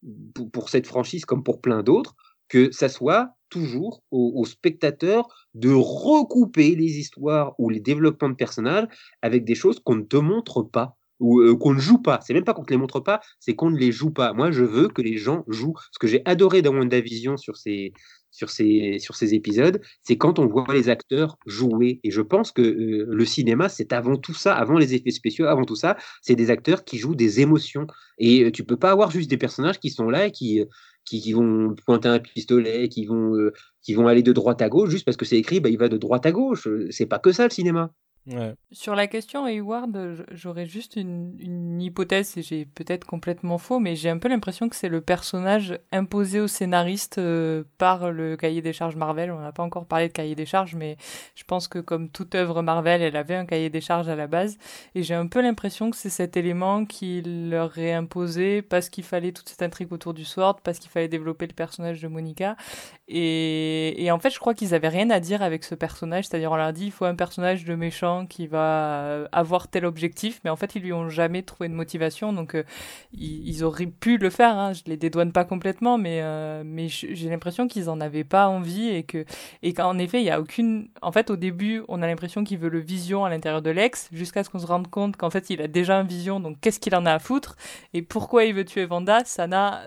pour, 0.53 0.69
cette 0.69 0.87
franchise 0.87 1.25
comme 1.25 1.43
pour 1.43 1.61
plein 1.61 1.83
d'autres, 1.83 2.15
que 2.47 2.71
ça 2.71 2.89
soit 2.89 3.35
toujours 3.49 4.03
aux 4.11 4.45
spectateurs 4.45 5.27
de 5.55 5.71
recouper 5.71 6.75
les 6.75 6.99
histoires 6.99 7.55
ou 7.57 7.69
les 7.69 7.79
développements 7.79 8.29
de 8.29 8.35
personnages 8.35 8.87
avec 9.21 9.43
des 9.43 9.55
choses 9.55 9.79
qu'on 9.79 9.95
ne 9.95 10.03
te 10.03 10.17
montre 10.17 10.61
pas 10.61 10.98
ou 11.19 11.55
qu'on 11.57 11.73
ne 11.73 11.79
joue 11.79 11.99
pas. 11.99 12.19
C'est 12.25 12.33
même 12.33 12.43
pas 12.43 12.53
qu'on 12.53 12.63
ne 12.63 12.69
les 12.69 12.77
montre 12.77 12.99
pas, 12.99 13.19
c'est 13.39 13.55
qu'on 13.55 13.69
ne 13.69 13.77
les 13.77 13.91
joue 13.91 14.11
pas. 14.11 14.33
Moi, 14.33 14.51
je 14.51 14.63
veux 14.63 14.87
que 14.87 15.01
les 15.01 15.17
gens 15.17 15.43
jouent. 15.47 15.75
Ce 15.91 15.99
que 15.99 16.07
j'ai 16.07 16.21
adoré 16.25 16.61
dans 16.61 16.73
WandaVision 16.73 17.37
sur 17.37 17.57
ces, 17.57 17.93
sur 18.31 18.49
ces, 18.49 18.97
sur 18.99 19.15
ces 19.15 19.33
épisodes, 19.33 19.81
c'est 20.03 20.17
quand 20.17 20.39
on 20.39 20.47
voit 20.47 20.65
les 20.73 20.89
acteurs 20.89 21.37
jouer. 21.45 21.99
Et 22.03 22.11
je 22.11 22.21
pense 22.21 22.51
que 22.51 22.61
le 22.61 23.25
cinéma, 23.25 23.69
c'est 23.69 23.93
avant 23.93 24.17
tout 24.17 24.33
ça, 24.33 24.55
avant 24.55 24.77
les 24.77 24.93
effets 24.93 25.11
spéciaux, 25.11 25.45
avant 25.45 25.65
tout 25.65 25.75
ça, 25.75 25.97
c'est 26.21 26.35
des 26.35 26.49
acteurs 26.51 26.83
qui 26.83 26.97
jouent 26.97 27.15
des 27.15 27.41
émotions. 27.41 27.87
Et 28.17 28.51
tu 28.51 28.63
peux 28.63 28.77
pas 28.77 28.91
avoir 28.91 29.11
juste 29.11 29.29
des 29.29 29.37
personnages 29.37 29.79
qui 29.79 29.89
sont 29.89 30.09
là 30.09 30.27
et 30.27 30.31
qui, 30.31 30.63
qui, 31.05 31.33
vont 31.33 31.75
pointer 31.85 32.07
un 32.07 32.19
pistolet, 32.19 32.87
qui 32.89 33.05
vont, 33.05 33.33
qui 33.81 33.93
vont 33.93 34.07
aller 34.07 34.23
de 34.23 34.33
droite 34.33 34.61
à 34.61 34.69
gauche, 34.69 34.89
juste 34.89 35.05
parce 35.05 35.17
que 35.17 35.25
c'est 35.25 35.37
écrit, 35.37 35.59
bah, 35.59 35.69
il 35.69 35.77
va 35.77 35.89
de 35.89 35.97
droite 35.97 36.25
à 36.25 36.31
gauche. 36.31 36.67
C'est 36.91 37.07
pas 37.07 37.19
que 37.19 37.31
ça 37.31 37.45
le 37.45 37.51
cinéma. 37.51 37.91
Sur 38.71 38.95
la 38.95 39.07
question 39.07 39.45
Hayward, 39.45 40.25
j'aurais 40.31 40.65
juste 40.65 40.95
une, 40.95 41.81
hypothèse 41.81 42.37
et 42.37 42.41
j'ai 42.41 42.65
peut-être 42.65 43.05
complètement 43.05 43.57
faux, 43.57 43.79
mais 43.79 43.95
j'ai 43.95 44.09
un 44.09 44.17
peu 44.17 44.27
l'impression 44.27 44.69
que 44.69 44.75
c'est 44.75 44.89
le 44.89 45.01
personnage 45.01 45.79
imposé 45.91 46.39
au 46.39 46.47
scénariste 46.47 47.17
euh, 47.17 47.63
par 47.77 48.11
le 48.11 48.35
cahier 48.35 48.61
des 48.61 48.73
charges 48.73 48.95
Marvel. 48.95 49.31
On 49.31 49.39
n'a 49.39 49.51
pas 49.51 49.63
encore 49.63 49.85
parlé 49.85 50.07
de 50.07 50.13
cahier 50.13 50.35
des 50.35 50.45
charges, 50.45 50.75
mais 50.75 50.97
je 51.35 51.43
pense 51.43 51.67
que 51.67 51.79
comme 51.79 52.09
toute 52.09 52.35
œuvre 52.35 52.61
Marvel, 52.61 53.01
elle 53.01 53.15
avait 53.15 53.35
un 53.35 53.45
cahier 53.45 53.69
des 53.69 53.81
charges 53.81 54.09
à 54.09 54.15
la 54.15 54.27
base. 54.27 54.57
Et 54.95 55.03
j'ai 55.03 55.15
un 55.15 55.27
peu 55.27 55.41
l'impression 55.41 55.89
que 55.89 55.97
c'est 55.97 56.09
cet 56.09 56.37
élément 56.37 56.85
qui 56.85 57.21
leur 57.21 57.77
est 57.77 57.93
imposé 57.93 58.61
parce 58.61 58.89
qu'il 58.89 59.03
fallait 59.03 59.31
toute 59.31 59.49
cette 59.49 59.61
intrigue 59.61 59.91
autour 59.93 60.13
du 60.13 60.25
Sword, 60.25 60.59
parce 60.63 60.79
qu'il 60.79 60.91
fallait 60.91 61.07
développer 61.07 61.47
le 61.47 61.53
personnage 61.53 62.01
de 62.01 62.07
Monica. 62.07 62.55
Et, 63.07 64.09
en 64.11 64.19
fait, 64.19 64.29
je 64.29 64.39
crois 64.39 64.53
qu'ils 64.53 64.75
avaient 64.75 64.87
rien 64.89 65.09
à 65.09 65.19
dire 65.19 65.41
avec 65.41 65.63
ce 65.63 65.73
personnage, 65.75 66.27
c'est-à-dire 66.27 66.51
on 66.51 66.55
leur 66.55 66.73
dit 66.73 66.85
il 66.85 66.91
faut 66.91 67.05
un 67.05 67.15
personnage 67.15 67.65
de 67.65 67.75
méchant 67.75 68.18
qui 68.25 68.47
va 68.47 69.03
euh, 69.03 69.27
avoir 69.31 69.67
tel 69.67 69.85
objectif, 69.85 70.39
mais 70.43 70.49
en 70.49 70.55
fait, 70.55 70.75
ils 70.75 70.81
lui 70.81 70.93
ont 70.93 71.09
jamais 71.09 71.43
trouvé 71.43 71.69
de 71.69 71.73
motivation, 71.73 72.33
donc 72.33 72.55
euh, 72.55 72.63
ils, 73.13 73.63
auraient 73.63 73.87
pu 73.87 74.17
le 74.17 74.29
faire. 74.29 74.57
Hein. 74.57 74.73
Je 74.73 74.83
les 74.85 74.97
dédouane 74.97 75.31
pas 75.31 75.45
complètement, 75.45 75.97
mais 75.97 76.19
euh, 76.21 76.63
mais 76.65 76.87
j'ai 76.87 77.29
l'impression 77.29 77.67
qu'ils 77.67 77.89
en 77.89 77.99
avaient 78.01 78.23
pas 78.23 78.47
envie 78.47 78.89
et 78.89 79.03
que 79.03 79.25
et 79.63 79.73
qu'en 79.73 79.97
effet, 79.97 80.21
il 80.21 80.25
y 80.25 80.31
a 80.31 80.39
aucune. 80.39 80.89
En 81.01 81.11
fait, 81.11 81.29
au 81.29 81.35
début, 81.35 81.83
on 81.87 82.01
a 82.01 82.07
l'impression 82.07 82.43
qu'il 82.43 82.57
veut 82.59 82.69
le 82.69 82.79
Vision 82.79 83.25
à 83.25 83.29
l'intérieur 83.29 83.61
de 83.61 83.69
l'ex, 83.69 84.09
jusqu'à 84.11 84.43
ce 84.43 84.49
qu'on 84.49 84.59
se 84.59 84.67
rende 84.67 84.89
compte 84.89 85.17
qu'en 85.17 85.29
fait, 85.29 85.49
il 85.49 85.61
a 85.61 85.67
déjà 85.67 85.97
un 85.97 86.03
Vision, 86.03 86.39
donc 86.39 86.59
qu'est-ce 86.61 86.79
qu'il 86.79 86.95
en 86.95 87.05
a 87.05 87.13
à 87.13 87.19
foutre 87.19 87.55
et 87.93 88.01
pourquoi 88.01 88.45
il 88.45 88.53
veut 88.53 88.65
tuer 88.65 88.85
Vanda, 88.85 89.23
ça 89.25 89.47
n'a 89.47 89.81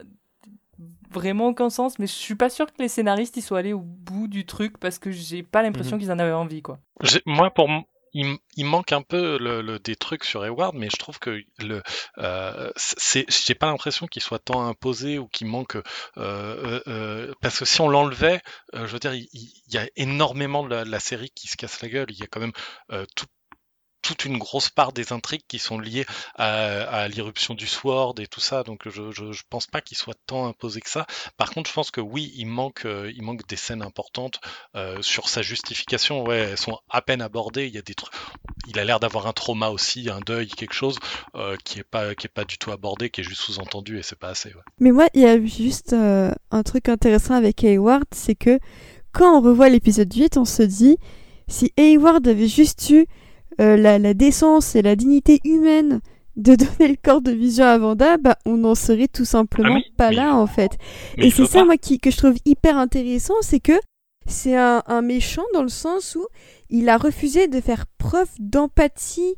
vraiment 1.10 1.48
aucun 1.48 1.70
sens, 1.70 1.98
mais 1.98 2.06
je 2.06 2.12
suis 2.12 2.34
pas 2.34 2.48
sûr 2.48 2.66
que 2.66 2.80
les 2.80 2.88
scénaristes 2.88 3.36
ils 3.36 3.42
soient 3.42 3.58
allés 3.58 3.72
au 3.72 3.80
bout 3.80 4.28
du 4.28 4.46
truc 4.46 4.78
parce 4.78 4.98
que 4.98 5.10
j'ai 5.10 5.42
pas 5.42 5.62
l'impression 5.62 5.96
mhm. 5.96 6.02
qu'ils 6.02 6.12
en 6.12 6.18
avaient 6.18 6.32
envie 6.32 6.62
quoi. 6.62 6.78
Moi 7.26 7.50
pour 7.50 7.68
il, 8.12 8.36
il, 8.56 8.66
manque 8.66 8.92
un 8.92 9.02
peu 9.02 9.38
le, 9.38 9.62
le, 9.62 9.78
des 9.78 9.96
trucs 9.96 10.24
sur 10.24 10.44
Hayward, 10.44 10.74
mais 10.74 10.88
je 10.90 10.96
trouve 10.96 11.18
que 11.18 11.42
le, 11.58 11.82
euh, 12.18 12.70
j'ai 13.28 13.54
pas 13.54 13.66
l'impression 13.66 14.06
qu'il 14.06 14.22
soit 14.22 14.38
tant 14.38 14.66
imposé 14.66 15.18
ou 15.18 15.28
qu'il 15.28 15.46
manque, 15.46 15.76
euh, 15.76 15.82
euh, 16.16 16.80
euh 16.86 17.34
parce 17.40 17.58
que 17.58 17.64
si 17.64 17.80
on 17.80 17.88
l'enlevait, 17.88 18.40
euh, 18.74 18.86
je 18.86 18.92
veux 18.92 18.98
dire, 18.98 19.14
il, 19.14 19.28
y 19.68 19.78
a 19.78 19.88
énormément 19.96 20.62
de 20.64 20.68
la, 20.68 20.84
de 20.84 20.90
la, 20.90 21.00
série 21.00 21.30
qui 21.34 21.48
se 21.48 21.56
casse 21.56 21.80
la 21.82 21.88
gueule. 21.88 22.10
Il 22.10 22.18
y 22.18 22.22
a 22.22 22.26
quand 22.26 22.40
même 22.40 22.52
tout, 23.16 23.26
toute 24.02 24.24
une 24.24 24.38
grosse 24.38 24.68
part 24.68 24.92
des 24.92 25.12
intrigues 25.12 25.44
qui 25.48 25.58
sont 25.58 25.78
liées 25.78 26.04
à, 26.36 27.08
l'irruption 27.08 27.54
du 27.54 27.66
Sword 27.66 28.14
et 28.18 28.26
tout 28.26 28.40
ça, 28.40 28.62
donc 28.62 28.88
je, 28.88 29.10
je, 29.10 29.42
pense 29.48 29.66
pas 29.66 29.80
qu'il 29.80 29.96
soit 29.96 30.16
tant 30.26 30.46
imposé 30.46 30.80
que 30.80 30.90
ça. 30.90 31.06
Par 31.36 31.50
contre, 31.50 31.68
je 31.68 31.74
pense 31.74 31.90
que 31.90 32.00
oui, 32.00 32.32
il 32.36 32.46
manque, 32.46 32.84
euh, 32.84 33.12
il 33.14 33.22
manque 33.22 33.46
des 33.46 33.56
scènes 33.56 33.82
importantes 33.82 34.40
euh, 34.76 35.00
sur 35.02 35.28
sa 35.28 35.42
justification. 35.42 36.24
Ouais, 36.24 36.50
elles 36.50 36.58
sont 36.58 36.78
à 36.90 37.02
peine 37.02 37.22
abordées. 37.22 37.66
Il 37.66 37.74
y 37.74 37.78
a 37.78 37.82
des 37.82 37.94
trucs. 37.94 38.12
Il 38.68 38.78
a 38.78 38.84
l'air 38.84 39.00
d'avoir 39.00 39.26
un 39.26 39.32
trauma 39.32 39.70
aussi, 39.70 40.08
un 40.10 40.20
deuil, 40.20 40.48
quelque 40.48 40.74
chose 40.74 40.98
euh, 41.34 41.56
qui 41.64 41.80
est 41.80 41.84
pas, 41.84 42.14
qui 42.14 42.26
est 42.26 42.32
pas 42.32 42.44
du 42.44 42.58
tout 42.58 42.70
abordé, 42.70 43.10
qui 43.10 43.20
est 43.20 43.24
juste 43.24 43.42
sous-entendu 43.42 43.98
et 43.98 44.02
c'est 44.02 44.18
pas 44.18 44.28
assez. 44.28 44.52
Mais 44.78 44.92
moi, 44.92 45.06
il 45.14 45.22
y 45.22 45.26
a 45.26 45.42
juste 45.44 45.92
un 45.92 46.62
truc 46.64 46.88
intéressant 46.88 47.34
avec 47.34 47.62
Hayward, 47.64 48.04
c'est 48.12 48.34
que 48.34 48.58
quand 49.12 49.38
on 49.38 49.42
revoit 49.42 49.68
l'épisode 49.68 50.12
8, 50.12 50.36
on 50.38 50.44
se 50.44 50.62
dit 50.62 50.96
si 51.48 51.72
Hayward 51.76 52.26
avait 52.26 52.48
juste 52.48 52.88
eu 52.90 53.06
euh, 53.60 53.76
la, 53.76 54.14
décence 54.14 54.74
et 54.76 54.82
la 54.82 54.96
dignité 54.96 55.40
humaine 55.44 56.00
de 56.36 56.54
donner 56.56 56.88
le 56.88 56.96
corps 57.02 57.22
de 57.22 57.32
Vision 57.32 57.64
à 57.64 57.78
Vanda, 57.78 58.16
bah, 58.16 58.36
on 58.46 58.58
n'en 58.58 58.74
serait 58.74 59.08
tout 59.08 59.24
simplement 59.24 59.78
ah 59.78 59.92
pas 59.96 60.10
là 60.10 60.34
en 60.34 60.46
fait. 60.46 60.78
et 61.18 61.30
c'est 61.30 61.46
ça 61.46 61.64
moi 61.64 61.76
qui, 61.76 61.98
que 61.98 62.10
je 62.10 62.16
trouve 62.16 62.36
hyper 62.44 62.76
intéressant, 62.76 63.34
c'est 63.42 63.60
que 63.60 63.78
c'est 64.26 64.56
un, 64.56 65.02
méchant 65.02 65.42
dans 65.52 65.62
le 65.62 65.68
sens 65.68 66.14
où 66.14 66.24
il 66.70 66.88
a 66.88 66.96
refusé 66.96 67.48
de 67.48 67.60
faire 67.60 67.86
preuve 67.98 68.28
d'empathie 68.38 69.34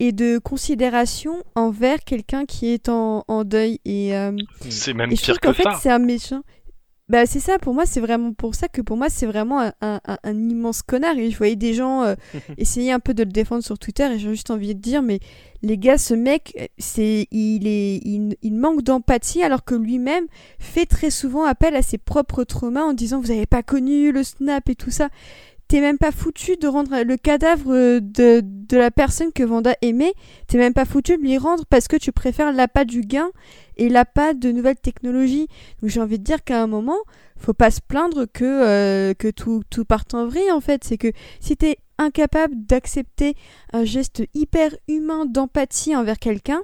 et 0.00 0.12
de 0.12 0.38
considération 0.38 1.42
envers 1.54 2.00
quelqu'un 2.00 2.46
qui 2.46 2.72
est 2.72 2.88
en, 2.88 3.22
deuil. 3.44 3.80
Et, 3.84 4.16
euh, 4.16 4.32
c'est 4.68 4.94
même 4.94 5.12
et 5.12 5.16
je 5.16 5.22
pire 5.22 5.38
que 5.38 5.52
fait, 5.52 5.64
c'est 5.80 5.90
un 5.90 5.98
méchant. 5.98 6.42
Bah 7.10 7.26
c'est 7.26 7.40
ça, 7.40 7.58
pour 7.58 7.74
moi 7.74 7.84
c'est 7.84 8.00
vraiment 8.00 8.32
pour 8.32 8.54
ça 8.54 8.66
que 8.66 8.80
pour 8.80 8.96
moi 8.96 9.10
c'est 9.10 9.26
vraiment 9.26 9.60
un, 9.60 9.72
un, 9.82 10.00
un, 10.06 10.48
immense 10.48 10.80
connard. 10.80 11.18
Et 11.18 11.30
je 11.30 11.36
voyais 11.36 11.54
des 11.54 11.74
gens 11.74 12.02
euh, 12.02 12.14
essayer 12.56 12.92
un 12.92 13.00
peu 13.00 13.12
de 13.12 13.22
le 13.24 13.30
défendre 13.30 13.62
sur 13.62 13.78
Twitter 13.78 14.04
et 14.04 14.18
j'ai 14.18 14.30
juste 14.30 14.50
envie 14.50 14.74
de 14.74 14.80
dire 14.80 15.02
mais 15.02 15.20
les 15.60 15.76
gars 15.76 15.98
ce 15.98 16.14
mec 16.14 16.54
euh, 16.58 16.66
c'est 16.78 17.26
il 17.30 17.66
est 17.66 17.96
il, 18.06 18.36
il 18.40 18.54
manque 18.54 18.80
d'empathie 18.80 19.42
alors 19.42 19.64
que 19.64 19.74
lui-même 19.74 20.24
fait 20.58 20.86
très 20.86 21.10
souvent 21.10 21.44
appel 21.44 21.76
à 21.76 21.82
ses 21.82 21.98
propres 21.98 22.42
traumas 22.42 22.84
en 22.84 22.94
disant 22.94 23.20
vous 23.20 23.30
avez 23.30 23.46
pas 23.46 23.62
connu 23.62 24.10
le 24.10 24.22
snap 24.22 24.66
et 24.70 24.74
tout 24.74 24.90
ça 24.90 25.10
t'es 25.74 25.80
même 25.80 25.98
pas 25.98 26.12
foutu 26.12 26.56
de 26.56 26.68
rendre 26.68 27.02
le 27.02 27.16
cadavre 27.16 27.98
de, 27.98 28.40
de 28.44 28.76
la 28.76 28.92
personne 28.92 29.32
que 29.32 29.42
Vanda 29.42 29.74
aimait, 29.82 30.14
t'es 30.46 30.56
même 30.56 30.72
pas 30.72 30.84
foutu 30.84 31.16
de 31.16 31.20
lui 31.20 31.36
rendre 31.36 31.64
parce 31.66 31.88
que 31.88 31.96
tu 31.96 32.12
préfères 32.12 32.52
l'appât 32.52 32.84
du 32.84 33.00
gain 33.00 33.30
et 33.76 33.88
l'appât 33.88 34.34
de 34.34 34.52
nouvelles 34.52 34.78
technologies. 34.78 35.48
Donc 35.82 35.90
j'ai 35.90 36.00
envie 36.00 36.20
de 36.20 36.22
dire 36.22 36.44
qu'à 36.44 36.62
un 36.62 36.68
moment, 36.68 36.98
faut 37.36 37.54
pas 37.54 37.72
se 37.72 37.80
plaindre 37.80 38.26
que, 38.32 38.44
euh, 38.44 39.14
que 39.14 39.26
tout, 39.26 39.64
tout 39.68 39.84
parte 39.84 40.14
en 40.14 40.28
vrille 40.28 40.52
en 40.52 40.60
fait. 40.60 40.84
C'est 40.84 40.96
que 40.96 41.10
si 41.40 41.56
t'es 41.56 41.78
incapable 41.98 42.54
d'accepter 42.54 43.34
un 43.72 43.82
geste 43.84 44.22
hyper 44.32 44.76
humain 44.86 45.26
d'empathie 45.26 45.96
envers 45.96 46.20
quelqu'un, 46.20 46.62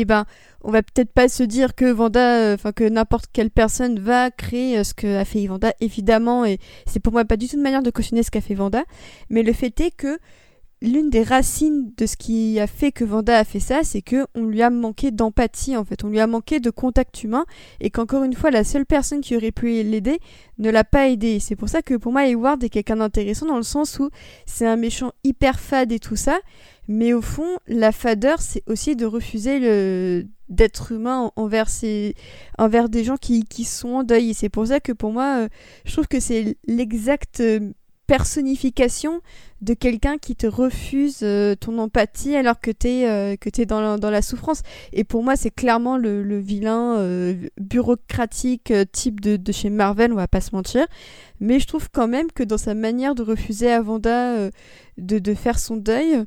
et 0.00 0.04
ben 0.04 0.24
on 0.62 0.70
va 0.70 0.82
peut-être 0.82 1.12
pas 1.12 1.28
se 1.28 1.42
dire 1.42 1.74
que 1.74 1.90
Vanda, 1.90 2.54
enfin 2.54 2.72
que 2.72 2.84
n'importe 2.84 3.26
quelle 3.32 3.50
personne 3.50 3.98
va 3.98 4.30
créer 4.30 4.82
ce 4.84 4.94
que 4.94 5.16
a 5.16 5.24
fait 5.24 5.46
Vanda, 5.46 5.72
évidemment, 5.80 6.44
et 6.44 6.58
c'est 6.86 7.00
pour 7.00 7.12
moi 7.12 7.24
pas 7.24 7.36
du 7.36 7.48
tout 7.48 7.56
une 7.56 7.62
manière 7.62 7.82
de 7.82 7.90
cautionner 7.90 8.22
ce 8.22 8.30
qu'a 8.30 8.40
fait 8.40 8.54
Vanda, 8.54 8.84
mais 9.28 9.42
le 9.42 9.52
fait 9.52 9.78
est 9.80 9.90
que 9.90 10.18
l'une 10.82 11.10
des 11.10 11.22
racines 11.22 11.92
de 11.96 12.06
ce 12.06 12.16
qui 12.16 12.58
a 12.58 12.66
fait 12.66 12.90
que 12.90 13.04
Vanda 13.04 13.38
a 13.38 13.44
fait 13.44 13.60
ça, 13.60 13.80
c'est 13.82 14.00
que 14.00 14.26
on 14.34 14.46
lui 14.46 14.62
a 14.62 14.70
manqué 14.70 15.10
d'empathie 15.10 15.76
en 15.76 15.84
fait, 15.84 16.04
on 16.04 16.08
lui 16.08 16.20
a 16.20 16.26
manqué 16.26 16.58
de 16.58 16.70
contact 16.70 17.22
humain 17.22 17.44
et 17.80 17.90
qu'encore 17.90 18.24
une 18.24 18.32
fois 18.32 18.50
la 18.50 18.64
seule 18.64 18.86
personne 18.86 19.20
qui 19.20 19.36
aurait 19.36 19.52
pu 19.52 19.82
l'aider 19.82 20.20
ne 20.58 20.70
l'a 20.70 20.84
pas 20.84 21.08
aidé. 21.08 21.38
C'est 21.38 21.56
pour 21.56 21.68
ça 21.68 21.82
que 21.82 21.94
pour 21.94 22.12
moi 22.12 22.26
Hayward 22.26 22.64
est 22.64 22.70
quelqu'un 22.70 22.96
d'intéressant 22.96 23.46
dans 23.46 23.56
le 23.56 23.62
sens 23.62 23.98
où 23.98 24.08
c'est 24.46 24.66
un 24.66 24.76
méchant 24.76 25.12
hyper 25.22 25.60
fade 25.60 25.92
et 25.92 25.98
tout 25.98 26.16
ça, 26.16 26.40
mais 26.90 27.12
au 27.12 27.22
fond 27.22 27.58
la 27.68 27.92
fadeur 27.92 28.40
c'est 28.40 28.64
aussi 28.66 28.96
de 28.96 29.06
refuser 29.06 30.26
d'être 30.48 30.90
humain 30.90 31.30
envers 31.36 31.68
des 32.88 33.04
gens 33.04 33.16
qui, 33.16 33.64
sont 33.64 33.90
en 33.90 34.02
deuil 34.02 34.30
et 34.30 34.34
c'est 34.34 34.48
pour 34.48 34.66
ça 34.66 34.80
que 34.80 34.90
pour 34.90 35.12
moi 35.12 35.44
euh, 35.44 35.48
je 35.84 35.92
trouve 35.92 36.08
que 36.08 36.18
c'est 36.18 36.56
l'exact 36.66 37.40
euh, 37.40 37.72
personnification 38.08 39.20
de 39.60 39.72
quelqu'un 39.72 40.18
qui 40.18 40.34
te 40.34 40.48
refuse 40.48 41.20
euh, 41.22 41.54
ton 41.54 41.78
empathie 41.78 42.34
alors 42.34 42.58
que 42.58 42.72
tu 42.72 42.88
es, 42.88 43.08
euh, 43.08 43.36
que 43.36 43.48
es 43.56 43.66
dans, 43.66 43.96
la, 43.96 44.22
souffrance. 44.22 44.62
Et 44.92 45.04
pour 45.04 45.22
moi, 45.22 45.36
c'est 45.36 45.52
clairement 45.52 45.96
le, 45.96 46.40
vilain 46.40 46.98
bureaucratique 47.56 48.72
type 48.90 49.20
de, 49.20 49.52
chez 49.52 49.70
Marvel, 49.70 50.12
on 50.12 50.16
va 50.16 50.26
pas 50.26 50.40
se 50.40 50.56
mentir. 50.56 50.88
Mais 51.38 51.60
je 51.60 51.68
trouve 51.68 51.88
quand 51.92 52.08
même 52.08 52.32
que 52.32 52.42
dans 52.42 52.58
sa 52.58 52.74
manière 52.74 53.14
de 53.14 53.22
refuser 53.22 53.70
à 53.70 53.80
Vanda 53.80 54.50
de 54.98 55.34
faire 55.34 55.60
son 55.60 55.76
deuil, 55.76 56.24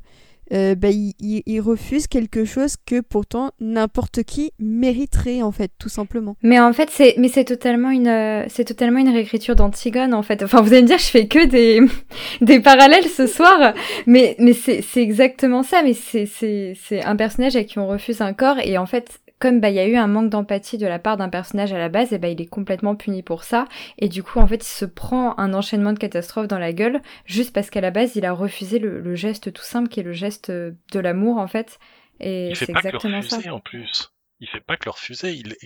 euh, 0.52 0.74
bah, 0.74 0.88
il, 0.90 1.60
refuse 1.60 2.06
quelque 2.06 2.44
chose 2.44 2.76
que 2.84 3.00
pourtant 3.00 3.50
n'importe 3.60 4.24
qui 4.24 4.52
mériterait 4.58 5.42
en 5.42 5.52
fait 5.52 5.70
tout 5.78 5.88
simplement. 5.88 6.36
Mais 6.42 6.60
en 6.60 6.72
fait 6.72 6.90
c'est 6.90 7.14
mais 7.16 7.28
c'est 7.28 7.44
totalement 7.44 7.90
une 7.90 8.08
euh, 8.08 8.44
c'est 8.48 8.64
totalement 8.64 8.98
une 8.98 9.08
réécriture 9.08 9.56
d'Antigone 9.56 10.12
en 10.12 10.22
fait. 10.22 10.42
Enfin 10.42 10.60
vous 10.60 10.72
allez 10.72 10.82
me 10.82 10.86
dire 10.86 10.98
je 10.98 11.06
fais 11.06 11.26
que 11.26 11.46
des 11.46 11.80
des 12.40 12.60
parallèles 12.60 13.04
ce 13.04 13.26
soir 13.26 13.72
mais 14.06 14.36
mais 14.38 14.52
c'est 14.52 14.84
exactement 14.96 15.62
ça 15.62 15.82
mais 15.82 15.94
c'est 15.94 16.26
c'est 16.26 17.02
un 17.04 17.16
personnage 17.16 17.56
à 17.56 17.64
qui 17.64 17.78
on 17.78 17.86
refuse 17.86 18.20
un 18.20 18.32
corps 18.34 18.58
et 18.62 18.76
en 18.76 18.86
fait 18.86 19.20
comme 19.44 19.60
bah 19.60 19.68
il 19.68 19.74
y 19.74 19.78
a 19.78 19.86
eu 19.86 19.96
un 19.96 20.06
manque 20.06 20.30
d'empathie 20.30 20.78
de 20.78 20.86
la 20.86 20.98
part 20.98 21.18
d'un 21.18 21.28
personnage 21.28 21.70
à 21.74 21.76
la 21.76 21.90
base, 21.90 22.14
et 22.14 22.18
bah 22.18 22.28
il 22.28 22.40
est 22.40 22.46
complètement 22.46 22.96
puni 22.96 23.22
pour 23.22 23.44
ça. 23.44 23.66
Et 23.98 24.08
du 24.08 24.22
coup, 24.22 24.38
en 24.38 24.46
fait, 24.46 24.64
il 24.64 24.72
se 24.72 24.86
prend 24.86 25.38
un 25.38 25.52
enchaînement 25.52 25.92
de 25.92 25.98
catastrophes 25.98 26.48
dans 26.48 26.58
la 26.58 26.72
gueule 26.72 27.02
juste 27.26 27.52
parce 27.52 27.68
qu'à 27.68 27.82
la 27.82 27.90
base, 27.90 28.16
il 28.16 28.24
a 28.24 28.32
refusé 28.32 28.78
le, 28.78 29.14
geste 29.14 29.52
tout 29.52 29.62
simple 29.62 29.90
qui 29.90 30.00
est 30.00 30.02
le 30.02 30.14
geste 30.14 30.50
de 30.50 30.98
l'amour 30.98 31.36
en 31.36 31.46
fait. 31.46 31.78
Et 32.20 32.54
c'est 32.54 32.70
exactement 32.70 33.20
que 33.20 33.36
le 33.36 33.42
ça. 33.42 33.52
en 33.52 33.60
plus. 33.60 34.14
Il 34.40 34.48
fait 34.48 34.62
pas 34.62 34.78
que 34.78 34.86
le 34.86 34.92
refuser. 34.92 35.32
Il, 35.32 35.56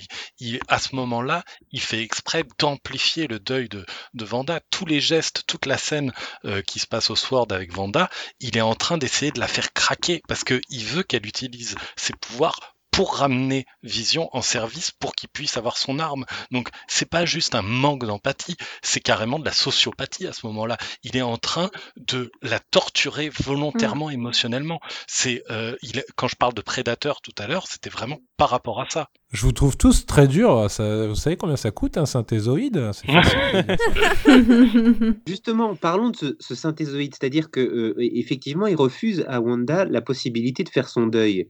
il, 0.41 0.59
à 0.67 0.81
ce 0.81 0.97
moment-là, 0.97 1.45
il 1.71 1.81
fait 1.81 2.03
exprès 2.03 2.43
d'amplifier 2.59 3.29
le 3.29 3.39
deuil 3.39 3.69
de, 3.69 3.87
de, 4.15 4.25
Vanda. 4.25 4.59
Tous 4.73 4.87
les 4.87 5.01
gestes, 5.01 5.45
toute 5.47 5.67
la 5.67 5.79
scène 5.79 6.13
euh, 6.47 6.63
qui 6.63 6.81
se 6.81 6.89
passe 6.89 7.11
au 7.11 7.17
Sword 7.17 7.47
avec 7.53 7.73
Vanda, 7.73 8.11
il 8.41 8.57
est 8.57 8.61
en 8.61 8.75
train 8.75 8.99
d'essayer 8.99 9.31
de 9.31 9.39
la 9.39 9.47
faire 9.47 9.73
craquer 9.73 10.21
parce 10.27 10.43
qu'il 10.43 10.85
veut 10.85 11.05
qu'elle 11.05 11.27
utilise 11.27 11.77
ses 11.97 12.15
pouvoirs 12.15 12.75
pour 12.91 13.17
ramener 13.17 13.67
Vision 13.83 14.29
en 14.33 14.43
service 14.43 14.91
pour 14.91 15.15
qu'il 15.15 15.29
puisse 15.29 15.57
avoir 15.57 15.77
son 15.77 15.99
arme. 15.99 16.25
Donc 16.51 16.69
c'est 16.89 17.09
pas 17.09 17.25
juste 17.25 17.55
un 17.55 17.63
manque 17.63 18.05
d'empathie, 18.05 18.57
c'est 18.83 19.01
carrément 19.01 19.39
de 19.39 19.45
la 19.45 19.53
sociopathie 19.53 20.27
à 20.27 20.33
ce 20.33 20.47
moment-là. 20.47 20.77
Il 21.03 21.17
est 21.17 21.23
en 21.23 21.37
train 21.37 21.71
de 21.97 22.31
la 22.43 22.59
torturer 22.59 23.29
volontairement, 23.29 24.11
émotionnellement. 24.11 24.81
C'est 25.07 25.43
euh, 25.51 25.77
il, 25.83 26.03
quand 26.17 26.29
je 26.29 26.37
parle 26.37 26.55
de 26.55 26.61
prédateur 26.61 27.21
tout 27.21 27.35
à 27.39 27.47
l'heure, 27.47 27.67
c'était 27.69 27.91
vraiment 27.91 28.19
par 28.37 28.51
rapport 28.51 28.81
à 28.81 28.87
ça. 28.89 29.09
Je 29.31 29.43
vous 29.43 29.53
trouve 29.53 29.77
tous 29.77 30.07
très 30.07 30.27
durs. 30.27 30.71
Ça, 30.71 31.07
vous 31.07 31.15
savez 31.15 31.37
combien 31.37 31.57
ça 31.57 31.71
coûte 31.71 31.99
un 31.99 32.07
synthézoïde 32.07 32.91
Justement, 35.27 35.77
parlons 35.77 36.11
de 36.11 36.17
ce, 36.17 36.37
ce 36.41 36.55
synthézoïde, 36.55 37.15
c'est-à-dire 37.15 37.51
que 37.51 37.61
euh, 37.61 37.95
effectivement, 37.99 38.67
il 38.67 38.77
refuse 38.77 39.25
à 39.29 39.41
Wanda 39.41 39.85
la 39.85 40.01
possibilité 40.01 40.65
de 40.65 40.71
faire 40.71 40.89
son 40.89 41.07
deuil. 41.07 41.49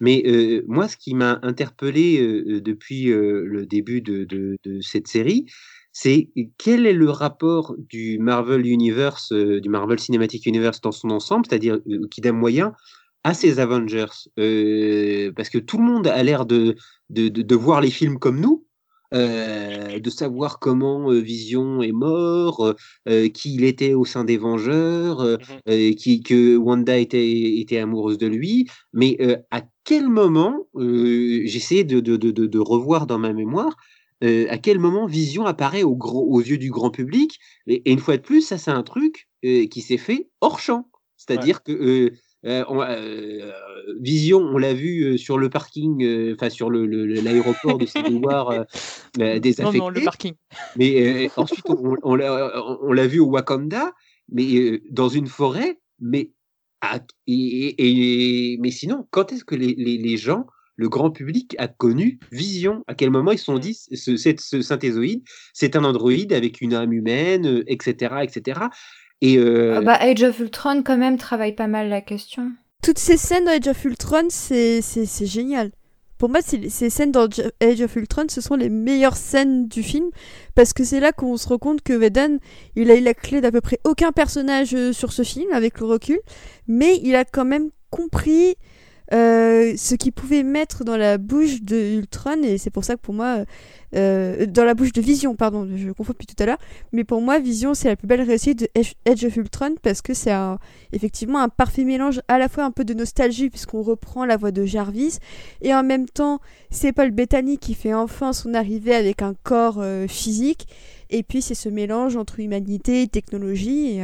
Mais 0.00 0.22
moi, 0.66 0.88
ce 0.88 0.96
qui 0.96 1.14
m'a 1.14 1.38
interpellé 1.42 2.60
depuis 2.60 3.06
le 3.06 3.64
début 3.66 4.00
de, 4.00 4.24
de, 4.24 4.80
cette 4.80 5.08
série, 5.08 5.46
c'est 5.92 6.30
quel 6.58 6.86
est 6.86 6.92
le 6.92 7.10
rapport 7.10 7.76
du 7.78 8.18
Marvel 8.18 8.66
Universe, 8.66 9.32
du 9.32 9.68
Marvel 9.68 9.98
Cinematic 9.98 10.46
Universe 10.46 10.80
dans 10.80 10.92
son 10.92 11.10
ensemble, 11.10 11.46
c'est-à-dire 11.48 11.78
qui 12.10 12.20
d'un 12.20 12.32
moyen, 12.32 12.72
à 13.22 13.34
ces 13.34 13.58
Avengers? 13.60 14.06
parce 14.36 15.48
que 15.48 15.58
tout 15.58 15.78
le 15.78 15.84
monde 15.84 16.06
a 16.06 16.22
l'air 16.22 16.46
de, 16.46 16.74
voir 17.54 17.80
les 17.80 17.90
films 17.90 18.18
comme 18.18 18.40
nous, 18.40 18.64
euh, 19.14 20.00
de 20.00 20.10
savoir 20.10 20.58
comment 20.58 21.12
euh, 21.12 21.20
Vision 21.20 21.82
est 21.82 21.92
mort, 21.92 22.74
euh, 23.08 23.28
qui 23.28 23.54
il 23.54 23.62
était 23.64 23.94
au 23.94 24.04
sein 24.04 24.24
des 24.24 24.38
Vengeurs, 24.38 25.38
mmh 25.66 25.94
qui, 25.96 26.22
que 26.22 26.56
Wanda 26.56 26.96
était, 26.98 27.60
était 27.60 27.78
amoureuse 27.78 28.18
de 28.18 28.26
lui, 28.26 28.68
mais 28.92 29.16
à 29.50 29.62
quel 29.84 30.08
moment, 30.08 30.66
j'essaie 30.74 31.84
de, 31.84 32.00
de, 32.00 32.16
de, 32.16 32.30
de, 32.30 32.58
revoir 32.58 33.06
dans 33.06 33.18
ma 33.18 33.32
mémoire, 33.32 33.76
à 34.22 34.58
quel 34.58 34.78
moment 34.78 35.06
Vision 35.06 35.44
apparaît 35.44 35.82
au 35.82 35.98
aux 36.00 36.40
yeux 36.40 36.58
du 36.58 36.70
grand 36.70 36.90
public, 36.90 37.38
et, 37.66 37.90
une 37.90 37.98
fois 37.98 38.16
de 38.16 38.22
plus, 38.22 38.42
ça 38.42 38.58
c'est 38.58 38.70
un 38.70 38.82
truc 38.82 39.28
qui 39.42 39.80
s'est 39.80 39.98
fait 39.98 40.28
hors 40.40 40.58
champ. 40.58 40.88
C'est-à-dire 41.16 41.62
que 41.62 42.12
euh, 42.46 42.64
euh, 42.70 43.52
Vision, 44.00 44.40
on 44.40 44.58
l'a 44.58 44.74
vu 44.74 45.02
euh, 45.02 45.16
sur 45.16 45.38
le 45.38 45.48
parking, 45.48 46.32
enfin 46.34 46.50
sur 46.50 46.70
l'aéroport 46.70 47.78
de 47.78 47.86
Civil 47.86 48.16
War 48.22 48.66
désaffecté. 49.16 49.54
Non, 49.64 49.72
non, 49.72 49.88
le 49.88 50.02
parking. 50.02 50.34
Mais 50.76 51.30
ensuite, 51.36 51.64
on, 51.64 52.14
l'a 52.14 53.06
vu 53.06 53.20
au 53.20 53.26
Wakanda, 53.26 53.92
mais 54.30 54.82
dans 54.90 55.08
une 55.08 55.26
forêt, 55.26 55.78
mais 56.00 56.32
et, 57.26 58.58
mais 58.60 58.70
sinon, 58.70 59.06
quand 59.10 59.32
est-ce 59.32 59.44
que 59.44 59.54
les, 59.54 60.16
gens, 60.16 60.46
le 60.76 60.88
grand 60.88 61.10
public 61.10 61.54
a 61.58 61.68
connu 61.68 62.18
Vision? 62.32 62.82
À 62.86 62.94
quel 62.94 63.10
moment 63.10 63.32
ils 63.32 63.38
se 63.38 63.44
sont 63.44 63.58
dit 63.58 63.74
ce, 63.74 64.16
ce 64.16 64.62
synthézoïde, 64.62 65.22
c'est 65.52 65.76
un 65.76 65.84
androïde 65.84 66.32
avec 66.32 66.60
une 66.60 66.74
âme 66.74 66.92
humaine, 66.92 67.62
etc., 67.66 68.16
etc. 68.22 68.60
Et 69.20 69.38
euh... 69.38 69.76
Ah 69.78 69.80
bah, 69.80 69.98
Age 70.00 70.22
of 70.22 70.38
Ultron, 70.40 70.82
quand 70.82 70.98
même, 70.98 71.16
travaille 71.16 71.54
pas 71.54 71.68
mal 71.68 71.88
la 71.88 72.00
question. 72.00 72.52
Toutes 72.82 72.98
ces 72.98 73.16
scènes 73.16 73.44
dans 73.44 73.52
Age 73.52 73.68
of 73.68 73.84
Ultron, 73.84 74.26
c'est 74.28 74.82
génial. 75.26 75.70
Pour 76.24 76.30
moi, 76.30 76.40
ces 76.40 76.88
scènes 76.88 77.12
dans 77.12 77.28
Age 77.60 77.82
of 77.82 77.96
Ultron, 77.96 78.24
ce 78.30 78.40
sont 78.40 78.54
les 78.54 78.70
meilleures 78.70 79.18
scènes 79.18 79.68
du 79.68 79.82
film, 79.82 80.06
parce 80.54 80.72
que 80.72 80.82
c'est 80.82 80.98
là 80.98 81.12
qu'on 81.12 81.36
se 81.36 81.46
rend 81.46 81.58
compte 81.58 81.82
que 81.82 81.92
Whedon, 81.92 82.38
il 82.76 82.90
a 82.90 82.94
eu 82.94 83.02
la 83.02 83.12
clé 83.12 83.42
d'à 83.42 83.52
peu 83.52 83.60
près 83.60 83.78
aucun 83.84 84.10
personnage 84.10 84.74
euh, 84.74 84.94
sur 84.94 85.12
ce 85.12 85.22
film, 85.22 85.52
avec 85.52 85.80
le 85.80 85.84
recul, 85.84 86.18
mais 86.66 86.98
il 87.02 87.14
a 87.14 87.26
quand 87.26 87.44
même 87.44 87.68
compris 87.90 88.56
euh, 89.14 89.74
ce 89.76 89.94
qu'il 89.94 90.12
pouvait 90.12 90.42
mettre 90.42 90.82
dans 90.82 90.96
la 90.96 91.18
bouche 91.18 91.62
de 91.62 91.98
Ultron, 91.98 92.42
et 92.42 92.58
c'est 92.58 92.70
pour 92.70 92.84
ça 92.84 92.96
que 92.96 93.00
pour 93.00 93.14
moi, 93.14 93.44
euh, 93.94 94.46
dans 94.46 94.64
la 94.64 94.74
bouche 94.74 94.92
de 94.92 95.00
Vision, 95.00 95.36
pardon, 95.36 95.68
je 95.76 95.90
confonds 95.92 96.12
depuis 96.12 96.26
tout 96.26 96.42
à 96.42 96.46
l'heure, 96.46 96.58
mais 96.92 97.04
pour 97.04 97.20
moi, 97.20 97.38
Vision, 97.38 97.74
c'est 97.74 97.88
la 97.88 97.96
plus 97.96 98.08
belle 98.08 98.22
réussite 98.22 98.58
de 98.60 98.68
Edge 98.74 99.24
of 99.24 99.36
Ultron 99.36 99.76
parce 99.82 100.02
que 100.02 100.14
c'est 100.14 100.32
effectivement 100.92 101.40
un 101.40 101.48
parfait 101.48 101.84
mélange 101.84 102.20
à 102.26 102.38
la 102.38 102.48
fois 102.48 102.64
un 102.64 102.72
peu 102.72 102.84
de 102.84 102.94
nostalgie, 102.94 103.50
puisqu'on 103.50 103.82
reprend 103.82 104.24
la 104.24 104.36
voix 104.36 104.50
de 104.50 104.64
Jarvis, 104.64 105.18
et 105.62 105.72
en 105.74 105.84
même 105.84 106.08
temps, 106.08 106.40
c'est 106.70 106.92
Paul 106.92 107.12
Bettany 107.12 107.58
qui 107.58 107.74
fait 107.74 107.94
enfin 107.94 108.32
son 108.32 108.52
arrivée 108.52 108.94
avec 108.94 109.22
un 109.22 109.34
corps 109.44 109.78
euh, 109.78 110.08
physique, 110.08 110.66
et 111.10 111.22
puis 111.22 111.40
c'est 111.40 111.54
ce 111.54 111.68
mélange 111.68 112.16
entre 112.16 112.40
humanité 112.40 113.02
et 113.02 113.06
technologie. 113.08 114.00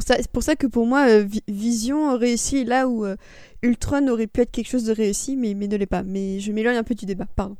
C'est 0.00 0.30
pour 0.30 0.42
ça 0.42 0.56
que 0.56 0.66
pour 0.66 0.86
moi, 0.86 1.08
euh, 1.08 1.26
Vision 1.48 2.16
réussit 2.18 2.66
là 2.66 2.88
où 2.88 3.04
euh, 3.04 3.16
Ultron 3.62 4.08
aurait 4.08 4.26
pu 4.26 4.40
être 4.40 4.50
quelque 4.50 4.68
chose 4.68 4.84
de 4.84 4.92
réussi, 4.92 5.36
mais, 5.36 5.54
mais 5.54 5.68
ne 5.68 5.76
l'est 5.76 5.86
pas. 5.86 6.02
Mais 6.02 6.40
je 6.40 6.52
m'éloigne 6.52 6.76
un 6.76 6.84
peu 6.84 6.94
du 6.94 7.06
débat, 7.06 7.26
pardon. 7.36 7.56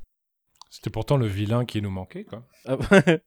C'était 0.71 0.91
pourtant 0.91 1.17
le 1.17 1.27
vilain 1.27 1.65
qui 1.65 1.81
nous 1.81 1.91
manquait, 1.91 2.25
quoi. 2.25 2.45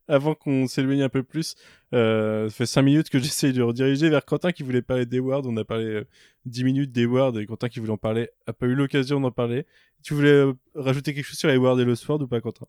Avant 0.10 0.36
qu'on 0.36 0.68
s'éloigne 0.68 1.04
un 1.04 1.10
peu 1.10 1.24
plus, 1.24 1.56
euh, 1.94 2.50
ça 2.50 2.56
fait 2.56 2.66
5 2.66 2.82
minutes 2.82 3.10
que 3.10 3.20
j'essaye 3.24 3.54
de 3.54 3.62
rediriger 3.62 4.10
vers 4.10 4.26
Quentin 4.26 4.52
qui 4.52 4.64
voulait 4.64 4.82
parler 4.82 5.06
d'Eward. 5.06 5.46
On 5.46 5.56
a 5.56 5.64
parlé 5.64 6.04
10 6.46 6.66
minutes 6.66 6.92
d'Eward 6.92 7.38
et 7.38 7.46
Quentin 7.46 7.70
qui 7.70 7.80
voulait 7.80 7.94
en 7.94 7.98
parler 7.98 8.30
a 8.48 8.54
pas 8.54 8.66
eu 8.66 8.76
l'occasion 8.76 9.22
d'en 9.22 9.32
parler. 9.32 9.66
Tu 10.04 10.14
voulais 10.14 10.44
rajouter 10.76 11.14
quelque 11.14 11.26
chose 11.26 11.40
sur 11.40 11.50
Eward 11.50 11.80
et 11.80 11.86
le 11.86 11.96
Sword 11.96 12.22
ou 12.22 12.28
pas, 12.28 12.42
Quentin? 12.42 12.68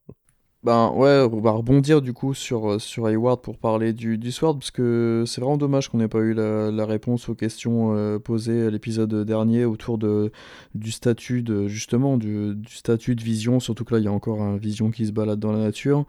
Ben 0.64 0.90
ouais, 0.90 1.26
on 1.32 1.40
va 1.40 1.52
rebondir 1.52 2.02
du 2.02 2.12
coup 2.12 2.34
sur, 2.34 2.72
euh, 2.72 2.78
sur 2.80 3.06
Hayward 3.06 3.40
pour 3.42 3.58
parler 3.58 3.92
du, 3.92 4.32
Sword, 4.32 4.58
parce 4.58 4.72
que 4.72 5.22
c'est 5.26 5.40
vraiment 5.40 5.56
dommage 5.56 5.88
qu'on 5.88 5.98
n'ait 5.98 6.08
pas 6.08 6.18
eu 6.18 6.34
la, 6.34 6.84
réponse 6.84 7.28
aux 7.28 7.36
questions 7.36 7.94
euh, 7.94 8.18
posées 8.18 8.66
à 8.66 8.70
l'épisode 8.70 9.24
dernier 9.24 9.64
autour 9.64 9.98
de, 9.98 10.32
du 10.74 10.90
statut 10.90 11.42
de 11.42 11.68
justement 11.68 12.16
du, 12.16 12.56
du, 12.56 12.74
statut 12.74 13.14
de 13.14 13.22
Vision, 13.22 13.60
surtout 13.60 13.84
que 13.84 13.94
là 13.94 14.00
il 14.00 14.04
y 14.04 14.08
a 14.08 14.12
encore 14.12 14.42
un 14.42 14.56
Vision 14.56 14.90
qui 14.90 15.06
se 15.06 15.12
balade 15.12 15.38
dans 15.38 15.52
la 15.52 15.60
nature. 15.60 16.06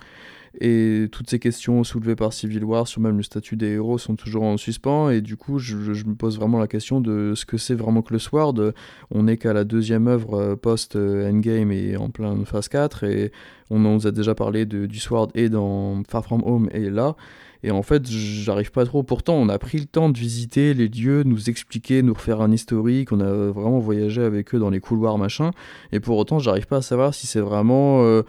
Et 0.59 1.07
toutes 1.11 1.29
ces 1.29 1.39
questions 1.39 1.83
soulevées 1.83 2.15
par 2.15 2.33
Civil 2.33 2.63
War 2.63 2.87
sur 2.87 3.01
même 3.01 3.17
le 3.17 3.23
statut 3.23 3.55
des 3.55 3.67
héros 3.67 3.97
sont 3.97 4.15
toujours 4.15 4.43
en 4.43 4.57
suspens. 4.57 5.09
Et 5.09 5.21
du 5.21 5.37
coup, 5.37 5.59
je, 5.59 5.75
me 5.75 6.15
pose 6.15 6.37
vraiment 6.37 6.59
la 6.59 6.67
question 6.67 7.01
de 7.01 7.33
ce 7.35 7.45
que 7.45 7.57
c'est 7.57 7.75
vraiment 7.75 8.01
que 8.01 8.13
le 8.13 8.19
Sword. 8.19 8.73
On 9.11 9.23
n'est 9.23 9.37
qu'à 9.37 9.53
la 9.53 9.63
deuxième 9.63 10.07
œuvre 10.07 10.33
euh, 10.33 10.55
post-Endgame 10.55 11.71
et 11.71 11.97
en 11.97 12.09
plein 12.09 12.43
phase 12.45 12.67
4. 12.67 13.03
Et 13.03 13.31
on 13.69 13.79
nous 13.79 14.07
a 14.07 14.11
déjà 14.11 14.35
parlé 14.35 14.65
de, 14.65 14.85
du 14.85 14.99
Sword 14.99 15.29
et 15.35 15.49
dans 15.49 16.01
Far 16.07 16.23
From 16.23 16.41
Home 16.43 16.69
et 16.73 16.89
là. 16.89 17.15
Et 17.63 17.71
en 17.71 17.83
fait, 17.83 18.07
j'arrive 18.07 18.71
pas 18.71 18.85
trop. 18.85 19.03
Pourtant, 19.03 19.35
on 19.35 19.49
a 19.49 19.59
pris 19.59 19.79
le 19.79 19.85
temps 19.85 20.09
de 20.09 20.17
visiter 20.17 20.73
les 20.73 20.87
lieux, 20.87 21.23
nous 21.23 21.49
expliquer, 21.49 22.01
nous 22.01 22.13
refaire 22.13 22.39
un 22.41 22.51
historique. 22.51 23.11
On 23.11 23.19
a 23.19 23.31
vraiment 23.51 23.79
voyagé 23.79 24.21
avec 24.21 24.55
eux 24.55 24.59
dans 24.59 24.69
les 24.69 24.79
couloirs, 24.79 25.17
machin. 25.17 25.51
Et 25.91 25.99
pour 25.99 26.17
autant, 26.17 26.39
j'arrive 26.39 26.67
pas 26.67 26.77
à 26.77 26.81
savoir 26.81 27.13
si 27.13 27.27
c'est 27.27 27.41
vraiment 27.41 28.01
euh, 28.03 28.23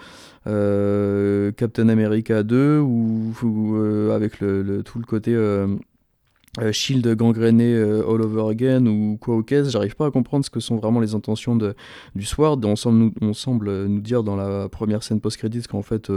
euh, 0.48 1.52
Captain 1.52 1.88
America 1.88 2.42
2 2.42 2.80
ou, 2.80 3.32
euh, 3.44 4.14
avec 4.16 4.40
le, 4.40 4.82
tout 4.82 4.98
le 4.98 5.04
côté. 5.04 5.36
Shield 6.72 7.06
gangréné 7.14 7.76
all 7.76 8.22
over 8.22 8.50
again 8.50 8.84
ou 8.86 9.16
quoi 9.20 9.36
au 9.36 9.42
caisse, 9.44 9.70
j'arrive 9.70 9.94
pas 9.94 10.06
à 10.06 10.10
comprendre 10.10 10.44
ce 10.44 10.50
que 10.50 10.58
sont 10.58 10.74
vraiment 10.74 10.98
les 10.98 11.14
intentions 11.14 11.56
du 11.56 12.24
Sword. 12.24 12.58
On 12.64 12.74
semble, 12.74 13.86
nous, 13.86 14.00
dire 14.00 14.24
dans 14.24 14.34
la 14.34 14.68
première 14.68 15.04
scène 15.04 15.20
post-credit 15.20 15.62
qu'en 15.68 15.82
fait 15.82 16.10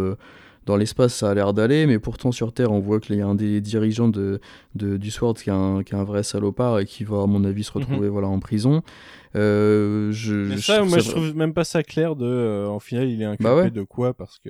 dans 0.65 0.77
l'espace, 0.77 1.15
ça 1.15 1.30
a 1.30 1.34
l'air 1.34 1.53
d'aller, 1.53 1.85
mais 1.85 1.99
pourtant 1.99 2.31
sur 2.31 2.53
Terre, 2.53 2.72
on 2.72 2.80
voit 2.80 2.99
qu'il 2.99 3.15
y 3.15 3.22
a 3.22 3.27
un 3.27 3.35
des 3.35 3.61
dirigeants 3.61 4.07
de, 4.07 4.40
du 4.76 5.11
SWORD 5.11 5.38
qui 5.38 5.49
est, 5.49 5.53
un, 5.53 5.84
qui 5.84 5.95
un 5.95 6.03
vrai 6.03 6.23
salopard 6.23 6.80
et 6.80 6.85
qui 6.85 7.03
va, 7.03 7.23
à 7.23 7.26
mon 7.26 7.44
avis, 7.44 7.64
se 7.64 7.72
mhm. 7.77 7.84
retrouver 7.84 8.10
voilà, 8.10 8.27
en 8.27 8.40
prison. 8.40 8.81
Euh, 9.35 10.11
je, 10.11 10.34
mais 10.34 10.57
ça, 10.57 10.84
moi, 10.84 10.99
je 10.99 11.10
trouve 11.10 11.35
même 11.35 11.53
pas 11.53 11.64
ça 11.64 11.84
clair 11.84 12.15
de. 12.15 12.26
Euh, 12.26 12.68
en 12.68 12.80
final, 12.80 13.10
il 13.10 13.22
est 13.22 13.26
inculpé 13.26 13.44
bah 13.45 13.69
de 13.69 13.84
quoi 13.84 14.14
Parce 14.14 14.40
que. 14.40 14.49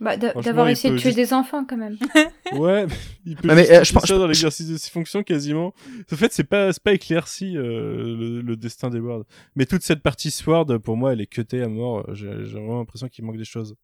Bah, 0.00 0.16
d'avoir 0.16 0.68
essayé 0.68 0.92
de 0.92 0.98
tuer 0.98 1.12
des 1.12 1.32
enfants 1.32 1.64
quand 1.64 1.76
même. 1.76 1.96
ouais, 2.54 2.86
il 3.24 3.36
peut 3.36 3.54
mais, 3.54 3.70
euh, 3.70 3.84
je 3.84 3.92
pense 3.92 4.04
ça 4.04 4.18
dans 4.18 4.26
l'exercice 4.26 4.66
de 4.68 4.76
ses 4.76 4.90
fonctions 4.90 5.22
quasiment. 5.22 5.74
En 6.10 6.16
fait, 6.16 6.32
c'est 6.32 6.42
pas 6.42 6.70
pas 6.82 6.92
éclairci 6.92 7.56
euh, 7.56 8.42
le, 8.42 8.56
destin 8.56 8.90
des 8.90 8.98
Wards. 8.98 9.22
Mais 9.54 9.64
toute 9.64 9.82
cette 9.82 10.02
partie 10.02 10.32
Sword, 10.32 10.80
pour 10.80 10.96
moi, 10.96 11.12
elle 11.12 11.20
est 11.20 11.28
cutée 11.28 11.62
à 11.62 11.68
mort. 11.68 12.04
J'ai 12.14 12.26
vraiment 12.26 12.78
l'impression 12.78 13.08
qu'il 13.08 13.24
manque 13.24 13.36
des 13.36 13.44
choses 13.44 13.76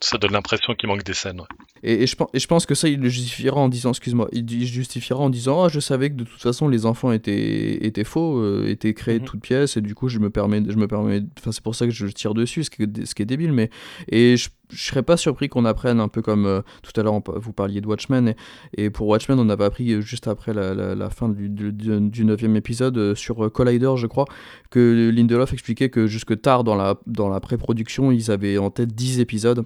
ça 0.00 0.18
donne 0.18 0.32
l'impression 0.32 0.74
qu'il 0.74 0.88
manque 0.88 1.04
des 1.04 1.14
scènes. 1.14 1.42
Et, 1.82 2.06
je, 2.06 2.16
et, 2.34 2.38
je, 2.38 2.46
pense 2.46 2.66
que 2.66 2.74
ça, 2.74 2.88
il 2.88 3.00
le 3.00 3.08
justifiera 3.08 3.60
en 3.60 3.68
disant, 3.68 3.90
excuse-moi, 3.90 4.28
il 4.32 4.66
justifiera 4.66 5.20
en 5.20 5.30
disant, 5.30 5.64
oh, 5.64 5.68
je 5.68 5.80
savais 5.80 6.10
que 6.10 6.16
de 6.16 6.24
toute 6.24 6.40
façon 6.40 6.68
les 6.68 6.84
enfants 6.84 7.12
étaient, 7.12 7.84
étaient 7.86 8.04
faux, 8.04 8.38
euh, 8.38 8.66
étaient 8.68 8.92
créés 8.92 9.18
de 9.18 9.24
mhm. 9.24 9.28
toutes 9.28 9.40
pièces, 9.40 9.76
et 9.76 9.80
du 9.80 9.94
coup 9.94 10.08
je 10.08 10.18
me 10.18 10.28
permets, 10.28 10.62
je 10.68 10.76
me 10.76 10.86
permets, 10.86 11.22
enfin 11.38 11.52
c'est 11.52 11.62
pour 11.62 11.74
ça 11.74 11.86
que 11.86 11.92
je 11.92 12.06
tire 12.06 12.34
dessus, 12.34 12.64
ce 12.64 12.70
qui 12.70 12.82
est, 12.82 13.06
ce 13.06 13.14
qui 13.14 13.22
est 13.22 13.26
débile, 13.26 13.52
mais 13.52 13.70
et 14.08 14.36
je, 14.36 14.48
je 14.70 14.82
serais 14.82 15.02
pas 15.02 15.16
surpris 15.16 15.48
qu'on 15.48 15.64
apprenne 15.64 16.00
un 16.00 16.08
peu 16.08 16.22
comme 16.22 16.46
euh, 16.46 16.62
tout 16.82 16.98
à 16.98 17.02
l'heure 17.02 17.20
vous 17.36 17.52
parliez 17.52 17.80
de 17.80 17.86
Watchmen 17.86 18.34
et, 18.76 18.90
pour 18.90 19.08
Watchmen 19.08 19.38
on 19.38 19.48
avait 19.48 19.64
appris 19.64 19.92
euh, 19.92 20.00
juste 20.00 20.28
après 20.28 20.52
la, 20.52 21.10
fin 21.10 21.28
du, 21.28 21.48
du, 21.48 22.24
9 22.24 22.42
épisode 22.56 23.14
sur 23.14 23.50
Collider 23.52 23.92
je 23.96 24.06
crois 24.06 24.26
que 24.70 25.10
Lindelof 25.14 25.52
expliquait 25.52 25.90
que 25.90 26.06
jusque 26.06 26.40
tard 26.40 26.64
dans 26.64 26.74
la, 26.74 27.40
pré-production 27.40 28.10
ils 28.10 28.30
avaient 28.30 28.58
en 28.58 28.70
tête 28.70 28.94
10 28.94 29.20
épisodes 29.20 29.64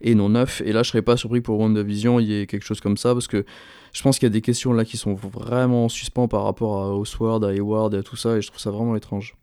et 0.00 0.14
non 0.14 0.28
neuf. 0.28 0.60
Et 0.64 0.72
là, 0.72 0.82
je 0.82 0.90
serais 0.90 1.02
pas 1.02 1.16
surpris 1.16 1.40
pour 1.40 1.58
WandaVision, 1.58 2.20
il 2.20 2.26
y 2.28 2.40
ait 2.40 2.46
quelque 2.46 2.64
chose 2.64 2.80
comme 2.80 2.96
ça, 2.96 3.12
parce 3.12 3.26
que 3.26 3.44
je 3.92 4.02
pense 4.02 4.18
qu'il 4.18 4.26
y 4.26 4.30
a 4.30 4.32
des 4.32 4.40
questions 4.40 4.72
là 4.72 4.84
qui 4.84 4.96
sont 4.96 5.14
vraiment 5.14 5.86
en 5.86 5.88
suspens 5.88 6.28
par 6.28 6.44
rapport 6.44 6.82
à 6.82 6.96
Oswald, 6.96 7.44
à 7.44 7.52
Hayward 7.52 7.94
et 7.94 7.98
à 7.98 8.02
tout 8.02 8.16
ça, 8.16 8.36
et 8.36 8.42
je 8.42 8.48
trouve 8.48 8.60
ça 8.60 8.70
vraiment 8.70 8.96
étrange. 8.96 9.34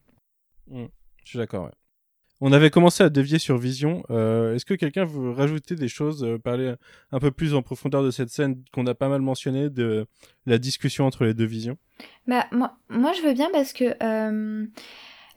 Mm. 0.70 0.86
je 1.24 1.30
suis 1.30 1.38
d'accord, 1.38 1.66
ouais. 1.66 1.81
On 2.44 2.52
avait 2.54 2.72
commencé 2.72 3.04
à 3.04 3.10
dévier 3.10 3.38
sur 3.38 3.60
Vision. 3.60 4.04
Euh, 4.10 4.56
est-ce 4.56 4.66
que 4.66 4.74
quelqu'un 4.74 5.06
veut 5.06 5.30
rajouter 5.30 5.76
des 5.76 5.88
choses, 5.88 6.24
euh, 6.24 6.40
parler 6.40 6.74
un 7.12 7.20
peu 7.20 7.30
plus 7.30 7.54
en 7.54 7.62
profondeur 7.62 8.04
de 8.04 8.10
cette 8.10 8.30
scène 8.30 8.64
qu'on 8.74 8.88
a 8.88 8.96
pas 8.96 9.10
mal 9.10 9.22
mentionné, 9.22 9.70
de 9.70 10.08
la 10.48 10.58
discussion 10.58 11.06
entre 11.06 11.24
les 11.24 11.36
deux 11.36 11.46
visions 11.46 11.78
Bah 12.26 12.48
moi, 12.52 12.74
moi 12.90 13.14
je 13.14 13.22
veux 13.22 13.34
bien 13.34 13.50
parce 13.54 13.74
que 13.74 13.96
euh, 14.04 14.66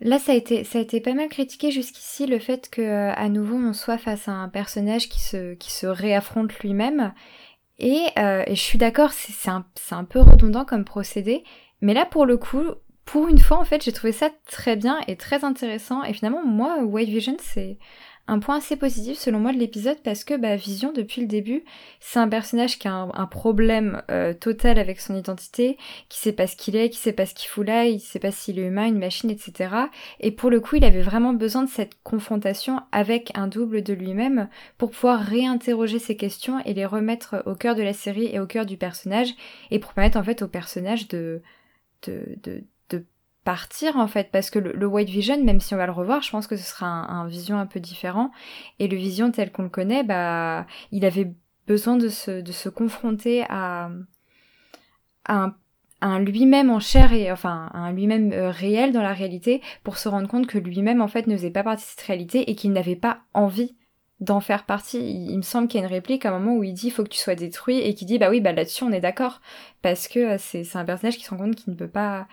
Là, 0.00 0.18
ça 0.18 0.32
a 0.32 0.34
été, 0.34 0.64
ça 0.64 0.78
a 0.78 0.82
été 0.82 1.00
pas 1.00 1.14
mal 1.14 1.28
critiqué 1.28 1.70
jusqu'ici 1.70 2.26
le 2.26 2.38
fait 2.38 2.68
que 2.68 3.10
à 3.10 3.28
nouveau 3.28 3.56
on 3.56 3.72
soit 3.72 3.96
face 3.96 4.26
à 4.26 4.32
un 4.32 4.48
personnage 4.48 5.08
qui 5.08 5.20
se, 5.20 5.54
qui 5.54 5.70
se 5.70 5.86
réaffronte 5.86 6.58
lui-même. 6.58 7.14
Et, 7.78 8.02
et, 8.16 8.54
je 8.54 8.60
suis 8.60 8.76
d'accord, 8.76 9.12
c'est 9.12 9.50
un, 9.50 9.64
un 9.92 10.04
peu 10.04 10.20
redondant 10.20 10.64
comme 10.64 10.84
procédé. 10.84 11.44
Mais 11.80 11.94
là, 11.94 12.06
pour 12.06 12.26
le 12.26 12.36
coup, 12.36 12.64
pour 13.04 13.28
une 13.28 13.38
fois, 13.38 13.58
en 13.58 13.64
fait, 13.64 13.84
j'ai 13.84 13.92
trouvé 13.92 14.12
ça 14.12 14.30
très 14.46 14.76
bien 14.76 14.98
et 15.08 15.16
très 15.16 15.44
intéressant. 15.44 16.02
Et 16.04 16.12
finalement, 16.12 16.44
moi, 16.44 16.82
White 16.82 17.10
Vision, 17.10 17.36
c'est 17.40 17.78
un 18.26 18.38
point 18.38 18.56
assez 18.56 18.76
positif 18.76 19.18
selon 19.18 19.38
moi 19.38 19.52
de 19.52 19.58
l'épisode 19.58 19.98
parce 20.02 20.24
que 20.24 20.34
bah, 20.34 20.56
Vision 20.56 20.92
depuis 20.92 21.20
le 21.20 21.26
début 21.26 21.62
c'est 22.00 22.18
un 22.18 22.28
personnage 22.28 22.78
qui 22.78 22.88
a 22.88 22.94
un, 22.94 23.26
problème 23.26 24.02
euh, 24.10 24.32
total 24.32 24.78
avec 24.78 25.00
son 25.00 25.14
identité, 25.14 25.76
qui 26.08 26.18
sait 26.18 26.32
pas 26.32 26.46
ce 26.46 26.56
qu'il 26.56 26.76
est, 26.76 26.88
qui 26.88 26.98
sait 26.98 27.12
pas 27.12 27.26
ce 27.26 27.34
qu'il 27.34 27.48
fout 27.48 27.66
là, 27.66 27.84
il 27.84 28.00
sait 28.00 28.18
pas 28.18 28.30
s'il 28.30 28.58
est 28.58 28.66
humain, 28.66 28.86
une 28.86 28.98
machine, 28.98 29.30
etc. 29.30 29.74
Et 30.20 30.30
pour 30.30 30.50
le 30.50 30.60
coup 30.60 30.76
il 30.76 30.84
avait 30.84 31.02
vraiment 31.02 31.34
besoin 31.34 31.64
de 31.64 31.68
cette 31.68 32.02
confrontation 32.02 32.80
avec 32.92 33.30
un 33.34 33.46
double 33.46 33.82
de 33.82 33.92
lui-même 33.92 34.48
pour 34.78 34.90
pouvoir 34.90 35.20
réinterroger 35.20 35.98
ses 35.98 36.16
questions 36.16 36.60
et 36.64 36.72
les 36.72 36.86
remettre 36.86 37.42
au 37.46 37.54
cœur 37.54 37.74
de 37.74 37.82
la 37.82 37.92
série 37.92 38.26
et 38.32 38.40
au 38.40 38.46
cœur 38.46 38.64
du 38.64 38.76
personnage 38.76 39.34
et 39.70 39.78
pour 39.78 39.92
permettre 39.92 40.18
en 40.18 40.24
fait 40.24 40.40
au 40.40 40.48
personnage 40.48 41.08
de, 41.08 41.42
de, 42.06 42.38
de 42.42 42.64
partir 43.44 43.96
en 43.96 44.06
fait 44.06 44.30
parce 44.32 44.50
que 44.50 44.58
le, 44.58 44.86
White 44.86 45.10
Vision 45.10 45.42
même 45.44 45.60
si 45.60 45.74
on 45.74 45.76
va 45.76 45.86
le 45.86 45.92
revoir 45.92 46.22
je 46.22 46.30
pense 46.30 46.46
que 46.46 46.56
ce 46.56 46.64
sera 46.64 46.86
un, 46.86 47.26
vision 47.28 47.58
un 47.58 47.66
peu 47.66 47.78
différent 47.78 48.30
et 48.78 48.88
le 48.88 48.96
vision 48.96 49.30
tel 49.30 49.52
qu'on 49.52 49.62
le 49.64 49.68
connaît 49.68 50.02
bah 50.02 50.66
il 50.90 51.04
avait 51.04 51.32
besoin 51.66 51.96
de 51.96 52.08
se, 52.08 52.40
de 52.40 52.52
se 52.52 52.68
confronter 52.68 53.44
à, 53.48 53.90
un, 55.26 56.18
lui-même 56.20 56.70
en 56.70 56.80
chair 56.80 57.12
et 57.12 57.32
enfin 57.32 57.70
un 57.72 57.92
lui-même 57.92 58.32
euh, 58.32 58.50
réel 58.50 58.92
dans 58.92 59.02
la 59.02 59.14
réalité 59.14 59.62
pour 59.82 59.96
se 59.96 60.08
rendre 60.08 60.28
compte 60.28 60.46
que 60.46 60.58
lui-même 60.58 61.00
en 61.00 61.08
fait 61.08 61.26
ne 61.26 61.36
faisait 61.36 61.50
pas 61.50 61.62
partie 61.62 61.84
de 61.84 61.88
cette 61.88 62.02
réalité 62.02 62.50
et 62.50 62.54
qu'il 62.54 62.72
n'avait 62.72 62.96
pas 62.96 63.20
envie 63.32 63.74
d'en 64.20 64.40
faire 64.40 64.64
partie. 64.64 64.98
Il, 65.00 65.36
me 65.36 65.42
semble 65.42 65.66
qu'il 65.66 65.80
y 65.80 65.82
a 65.82 65.86
une 65.86 65.92
réplique 65.92 66.24
à 66.24 66.30
un 66.30 66.38
moment 66.38 66.56
où 66.56 66.62
il 66.62 66.74
dit 66.74 66.90
faut 66.90 67.04
que 67.04 67.08
tu 67.08 67.18
sois 67.18 67.34
détruit 67.34 67.78
et 67.78 67.94
qui 67.94 68.04
dit 68.04 68.18
bah 68.18 68.30
oui 68.30 68.40
bah 68.40 68.52
là-dessus 68.52 68.84
on 68.84 68.92
est 68.92 69.00
d'accord 69.00 69.40
parce 69.82 70.08
que 70.08 70.34
euh, 70.34 70.36
c'est 70.38 70.76
un 70.76 70.84
personnage 70.84 71.16
qui 71.16 71.24
se 71.24 71.30
rend 71.30 71.38
compte 71.38 71.56
qu'il 71.56 71.72
ne 71.72 71.78
peut 71.78 71.88
pas 71.88 72.26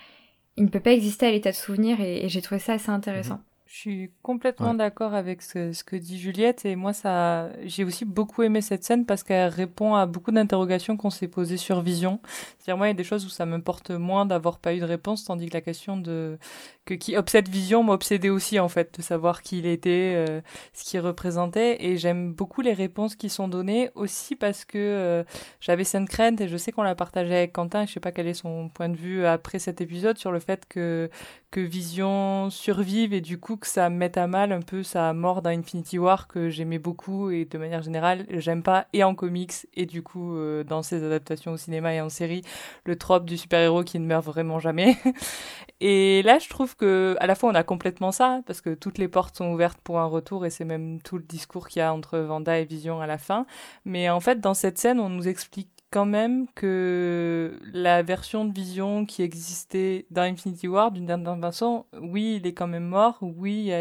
il 0.61 0.65
ne 0.65 0.69
peut 0.69 0.79
pas 0.79 0.93
exister 0.93 1.25
à 1.25 1.31
l'état 1.31 1.49
de 1.49 1.55
souvenir 1.55 1.99
et, 1.99 2.29
j'ai 2.29 2.41
trouvé 2.41 2.59
ça 2.59 2.73
assez 2.73 2.91
intéressant. 2.91 3.35
Mhm. 3.35 3.43
Je 3.65 3.77
suis 3.77 4.11
complètement 4.21 4.73
d'accord 4.73 5.13
avec 5.13 5.41
ce, 5.41 5.81
que 5.85 5.95
dit 5.95 6.19
Juliette 6.19 6.65
et 6.65 6.75
moi 6.75 6.91
ça 6.91 7.49
j'ai 7.63 7.85
aussi 7.85 8.03
beaucoup 8.03 8.43
aimé 8.43 8.59
cette 8.59 8.83
scène 8.83 9.05
parce 9.05 9.23
qu'elle 9.23 9.47
répond 9.47 9.95
à 9.95 10.05
beaucoup 10.05 10.31
d'interrogations 10.31 10.97
qu'on 10.97 11.09
s'est 11.09 11.29
posées 11.29 11.55
sur 11.55 11.79
Vision. 11.79 12.19
C'est-à-dire 12.59 12.75
moi 12.75 12.87
il 12.87 12.89
y 12.89 12.91
a 12.91 12.95
des 12.95 13.05
choses 13.05 13.25
où 13.25 13.29
ça 13.29 13.45
me 13.45 13.61
porte 13.61 13.91
moins 13.91 14.25
d'avoir 14.25 14.59
pas 14.59 14.75
eu 14.75 14.79
de 14.79 14.85
réponse 14.85 15.23
tandis 15.23 15.47
que 15.47 15.53
la 15.53 15.61
question 15.61 15.95
de 15.95 16.37
que 16.85 16.93
qui 16.95 17.15
obsède 17.15 17.47
Vision 17.47 17.83
m'obsédait 17.83 18.29
aussi 18.29 18.59
en 18.59 18.67
fait 18.67 18.97
de 18.97 19.03
savoir 19.03 19.41
qui 19.43 19.59
il 19.59 19.65
était, 19.65 20.13
euh, 20.15 20.41
ce 20.73 20.83
qu'il 20.83 20.99
représentait. 20.99 21.83
Et 21.85 21.97
j'aime 21.97 22.33
beaucoup 22.33 22.61
les 22.61 22.73
réponses 22.73 23.15
qui 23.15 23.29
sont 23.29 23.47
données 23.47 23.91
aussi 23.95 24.35
parce 24.35 24.65
que 24.65 24.77
euh, 24.77 25.23
j'avais 25.59 25.83
cette 25.83 26.09
crainte 26.09 26.41
et 26.41 26.47
je 26.47 26.57
sais 26.57 26.71
qu'on 26.71 26.83
l'a 26.83 26.95
partagé 26.95 27.35
avec 27.35 27.53
Quentin. 27.53 27.85
Je 27.85 27.93
sais 27.93 27.99
pas 27.99 28.11
quel 28.11 28.27
est 28.27 28.33
son 28.33 28.69
point 28.69 28.89
de 28.89 28.97
vue 28.97 29.25
après 29.25 29.59
cet 29.59 29.81
épisode 29.81 30.17
sur 30.17 30.31
le 30.31 30.39
fait 30.39 30.65
que 30.67 31.09
que 31.51 31.59
Vision 31.59 32.49
survive 32.49 33.13
et 33.13 33.19
du 33.19 33.37
coup 33.37 33.57
que 33.57 33.67
ça 33.67 33.89
mette 33.89 34.17
à 34.17 34.25
mal 34.25 34.53
un 34.53 34.61
peu 34.61 34.83
sa 34.83 35.11
mort 35.11 35.41
dans 35.41 35.49
Infinity 35.49 35.99
War 35.99 36.29
que 36.29 36.49
j'aimais 36.49 36.79
beaucoup 36.79 37.29
et 37.29 37.43
de 37.43 37.57
manière 37.57 37.81
générale 37.81 38.25
j'aime 38.29 38.63
pas 38.63 38.87
et 38.93 39.03
en 39.03 39.15
comics. 39.15 39.67
Et 39.75 39.85
du 39.85 40.01
coup 40.01 40.35
euh, 40.37 40.63
dans 40.63 40.81
ses 40.81 41.03
adaptations 41.03 41.51
au 41.51 41.57
cinéma 41.57 41.93
et 41.93 42.01
en 42.01 42.09
série 42.09 42.41
le 42.85 42.97
trope 42.97 43.25
du 43.25 43.37
super-héros 43.37 43.83
qui 43.83 43.99
ne 43.99 44.05
meurt 44.05 44.25
vraiment 44.25 44.59
jamais. 44.59 44.97
Et 45.81 46.21
là 46.23 46.39
je 46.39 46.47
trouve 46.47 46.70
que 46.75 47.15
à 47.19 47.27
la 47.27 47.35
fois 47.35 47.49
on 47.49 47.55
a 47.55 47.63
complètement 47.63 48.11
ça 48.11 48.41
parce 48.45 48.61
que 48.61 48.73
toutes 48.73 48.97
les 48.97 49.07
portes 49.07 49.37
sont 49.37 49.51
ouvertes 49.51 49.79
pour 49.83 49.99
un 49.99 50.05
retour 50.05 50.45
et 50.45 50.49
c'est 50.49 50.65
même 50.65 51.01
tout 51.01 51.17
le 51.17 51.23
discours 51.23 51.67
qu'il 51.67 51.79
y 51.79 51.83
a 51.83 51.93
entre 51.93 52.19
Vanda 52.19 52.59
et 52.59 52.65
Vision 52.65 53.01
à 53.01 53.07
la 53.07 53.17
fin 53.17 53.45
mais 53.85 54.09
en 54.09 54.19
fait 54.19 54.39
dans 54.39 54.53
cette 54.53 54.77
scène 54.77 54.99
on 54.99 55.09
nous 55.09 55.27
explique 55.27 55.69
quand 55.91 56.05
même 56.05 56.47
que 56.55 57.59
la 57.73 58.01
version 58.01 58.45
de 58.45 58.53
Vision 58.53 59.05
qui 59.05 59.23
existait 59.23 60.05
dans 60.09 60.21
Infinity 60.21 60.67
War, 60.69 60.91
d'une 60.91 61.05
certaine 61.05 61.41
façon, 61.41 61.85
oui, 61.99 62.37
il 62.41 62.47
est 62.47 62.53
quand 62.53 62.67
même 62.67 62.85
mort. 62.85 63.17
Oui, 63.21 63.71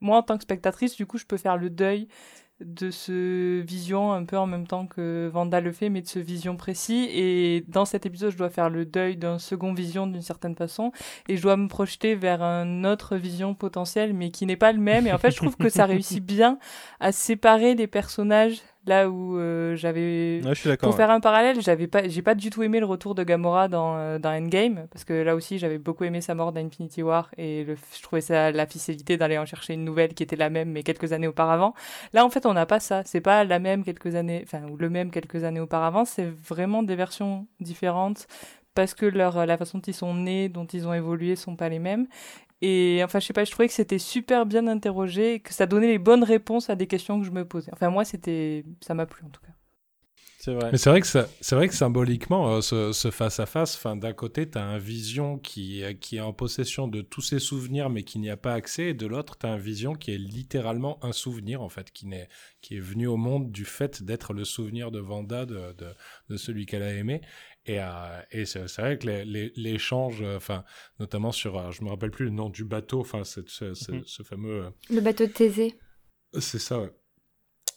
moi 0.00 0.16
en 0.16 0.22
tant 0.22 0.38
que 0.38 0.42
spectatrice, 0.42 0.96
du 0.96 1.04
coup, 1.06 1.18
je 1.18 1.26
peux 1.26 1.36
faire 1.36 1.58
le 1.58 1.68
deuil 1.68 2.08
de 2.60 2.90
ce 2.90 3.60
Vision 3.60 4.12
un 4.12 4.24
peu 4.24 4.38
en 4.38 4.46
même 4.46 4.66
temps 4.66 4.86
que 4.86 5.28
Vanda 5.32 5.60
le 5.60 5.72
fait, 5.72 5.88
mais 5.88 6.02
de 6.02 6.06
ce 6.06 6.18
Vision 6.18 6.56
précis. 6.56 7.08
Et 7.12 7.64
dans 7.68 7.84
cet 7.84 8.06
épisode, 8.06 8.30
je 8.30 8.36
dois 8.36 8.50
faire 8.50 8.70
le 8.70 8.84
deuil 8.84 9.16
d'un 9.16 9.38
second 9.38 9.72
Vision 9.72 10.06
d'une 10.06 10.22
certaine 10.22 10.54
façon, 10.54 10.92
et 11.28 11.36
je 11.36 11.42
dois 11.42 11.56
me 11.56 11.68
projeter 11.68 12.14
vers 12.14 12.42
un 12.42 12.84
autre 12.84 13.16
Vision 13.16 13.54
potentiel, 13.54 14.14
mais 14.14 14.30
qui 14.30 14.46
n'est 14.46 14.56
pas 14.56 14.72
le 14.72 14.80
même. 14.80 15.06
Et 15.06 15.12
en 15.12 15.18
fait, 15.18 15.30
je 15.30 15.36
trouve 15.36 15.56
que 15.56 15.68
ça 15.68 15.86
réussit 15.86 16.24
bien 16.24 16.58
à 17.00 17.12
séparer 17.12 17.74
les 17.74 17.86
personnages 17.86 18.60
Là 18.86 19.08
où 19.08 19.38
euh, 19.38 19.76
j'avais. 19.76 20.42
Ouais, 20.44 20.76
Pour 20.76 20.94
faire 20.94 21.10
un 21.10 21.20
parallèle, 21.20 21.60
j'avais 21.62 21.86
pas, 21.86 22.06
j'ai 22.06 22.20
pas 22.20 22.34
du 22.34 22.50
tout 22.50 22.62
aimé 22.62 22.80
le 22.80 22.86
retour 22.86 23.14
de 23.14 23.22
Gamora 23.22 23.68
dans, 23.68 23.96
euh, 23.96 24.18
dans 24.18 24.30
Endgame, 24.30 24.86
parce 24.92 25.04
que 25.04 25.14
là 25.14 25.34
aussi 25.34 25.58
j'avais 25.58 25.78
beaucoup 25.78 26.04
aimé 26.04 26.20
sa 26.20 26.34
mort 26.34 26.52
dans 26.52 26.60
Infinity 26.60 27.02
War 27.02 27.30
et 27.38 27.64
le, 27.64 27.76
je 27.96 28.02
trouvais 28.02 28.20
ça 28.20 28.52
la 28.52 28.66
facilité 28.66 29.16
d'aller 29.16 29.38
en 29.38 29.46
chercher 29.46 29.72
une 29.72 29.84
nouvelle 29.84 30.12
qui 30.12 30.22
était 30.22 30.36
la 30.36 30.50
même 30.50 30.70
mais 30.70 30.82
quelques 30.82 31.12
années 31.12 31.28
auparavant. 31.28 31.74
Là 32.12 32.26
en 32.26 32.30
fait 32.30 32.44
on 32.44 32.52
n'a 32.52 32.66
pas 32.66 32.80
ça, 32.80 33.02
c'est 33.06 33.22
pas 33.22 33.44
la 33.44 33.58
même 33.58 33.84
quelques 33.84 34.16
années, 34.16 34.42
enfin 34.44 34.64
ou 34.68 34.76
le 34.76 34.90
même 34.90 35.10
quelques 35.10 35.44
années 35.44 35.60
auparavant, 35.60 36.04
c'est 36.04 36.28
vraiment 36.28 36.82
des 36.82 36.96
versions 36.96 37.46
différentes 37.60 38.26
parce 38.74 38.92
que 38.92 39.06
leur, 39.06 39.46
la 39.46 39.56
façon 39.56 39.78
dont 39.78 39.84
ils 39.86 39.94
sont 39.94 40.14
nés, 40.14 40.48
dont 40.48 40.66
ils 40.66 40.86
ont 40.86 40.92
évolué 40.92 41.36
sont 41.36 41.56
pas 41.56 41.68
les 41.68 41.78
mêmes. 41.78 42.06
Et 42.62 43.02
enfin, 43.04 43.20
je 43.20 43.26
sais 43.26 43.32
pas, 43.32 43.44
je 43.44 43.50
trouvais 43.50 43.68
que 43.68 43.74
c'était 43.74 43.98
super 43.98 44.46
bien 44.46 44.66
interrogé, 44.68 45.40
que 45.40 45.52
ça 45.52 45.66
donnait 45.66 45.88
les 45.88 45.98
bonnes 45.98 46.24
réponses 46.24 46.70
à 46.70 46.76
des 46.76 46.86
questions 46.86 47.20
que 47.20 47.26
je 47.26 47.30
me 47.30 47.46
posais. 47.46 47.70
Enfin, 47.72 47.90
moi, 47.90 48.04
c'était, 48.04 48.64
ça 48.80 48.94
m'a 48.94 49.06
plu 49.06 49.24
en 49.24 49.30
tout 49.30 49.40
cas. 49.42 49.52
C'est 50.38 50.54
vrai. 50.54 50.72
Mais 50.72 50.78
c'est 50.78 50.90
vrai 50.90 51.00
que 51.00 51.06
ça- 51.06 51.28
c'est 51.40 51.54
vrai 51.56 51.68
que 51.68 51.74
symboliquement, 51.74 52.48
euh, 52.56 52.60
ce, 52.60 52.92
ce 52.92 53.10
face-à-face, 53.10 53.76
enfin, 53.76 53.96
d'un 53.96 54.12
côté, 54.12 54.50
tu 54.50 54.58
as 54.58 54.64
un 54.64 54.78
vision 54.78 55.38
qui, 55.38 55.82
qui 56.00 56.16
est 56.16 56.20
en 56.20 56.32
possession 56.32 56.88
de 56.88 57.00
tous 57.00 57.22
ses 57.22 57.38
souvenirs, 57.38 57.88
mais 57.90 58.02
qui 58.02 58.18
n'y 58.18 58.28
a 58.28 58.36
pas 58.36 58.52
accès, 58.54 58.90
et 58.90 58.94
de 58.94 59.06
l'autre, 59.06 59.38
tu 59.38 59.46
as 59.46 59.50
un 59.52 59.56
vision 59.56 59.94
qui 59.94 60.10
est 60.12 60.18
littéralement 60.18 61.02
un 61.04 61.12
souvenir, 61.12 61.62
en 61.62 61.68
fait, 61.68 61.92
qui, 61.92 62.06
n'est, 62.06 62.28
qui 62.60 62.76
est 62.76 62.80
venu 62.80 63.06
au 63.06 63.16
monde 63.16 63.52
du 63.52 63.64
fait 63.64 64.02
d'être 64.02 64.32
le 64.34 64.44
souvenir 64.44 64.90
de 64.90 64.98
Vanda, 64.98 65.46
de, 65.46 65.72
de, 65.78 65.94
de 66.28 66.36
celui 66.36 66.66
qu'elle 66.66 66.82
a 66.82 66.92
aimé. 66.92 67.20
Et, 67.66 67.80
euh, 67.80 68.20
et 68.30 68.44
c'est, 68.44 68.68
c'est 68.68 68.82
vrai 68.82 68.98
que 68.98 69.06
les- 69.06 69.24
les- 69.24 69.52
l'échange, 69.56 70.20
euh, 70.22 70.36
enfin, 70.36 70.64
notamment 71.00 71.32
sur, 71.32 71.58
euh, 71.58 71.70
je 71.70 71.82
me 71.82 71.88
rappelle 71.88 72.10
plus 72.10 72.26
le 72.26 72.30
nom 72.30 72.50
du 72.50 72.64
bateau, 72.64 73.00
enfin, 73.00 73.24
ce, 73.24 73.40
ce, 73.46 73.72
ce- 73.74 73.92
Mhm. 73.92 74.02
ce 74.04 74.22
fameux. 74.22 74.64
euh, 74.64 74.70
Le 74.90 75.00
bateau 75.00 75.26
de 75.26 75.32
Thésée. 75.32 75.74
c'est 76.38 76.58
ça, 76.58 76.78
ouais. 76.80 76.90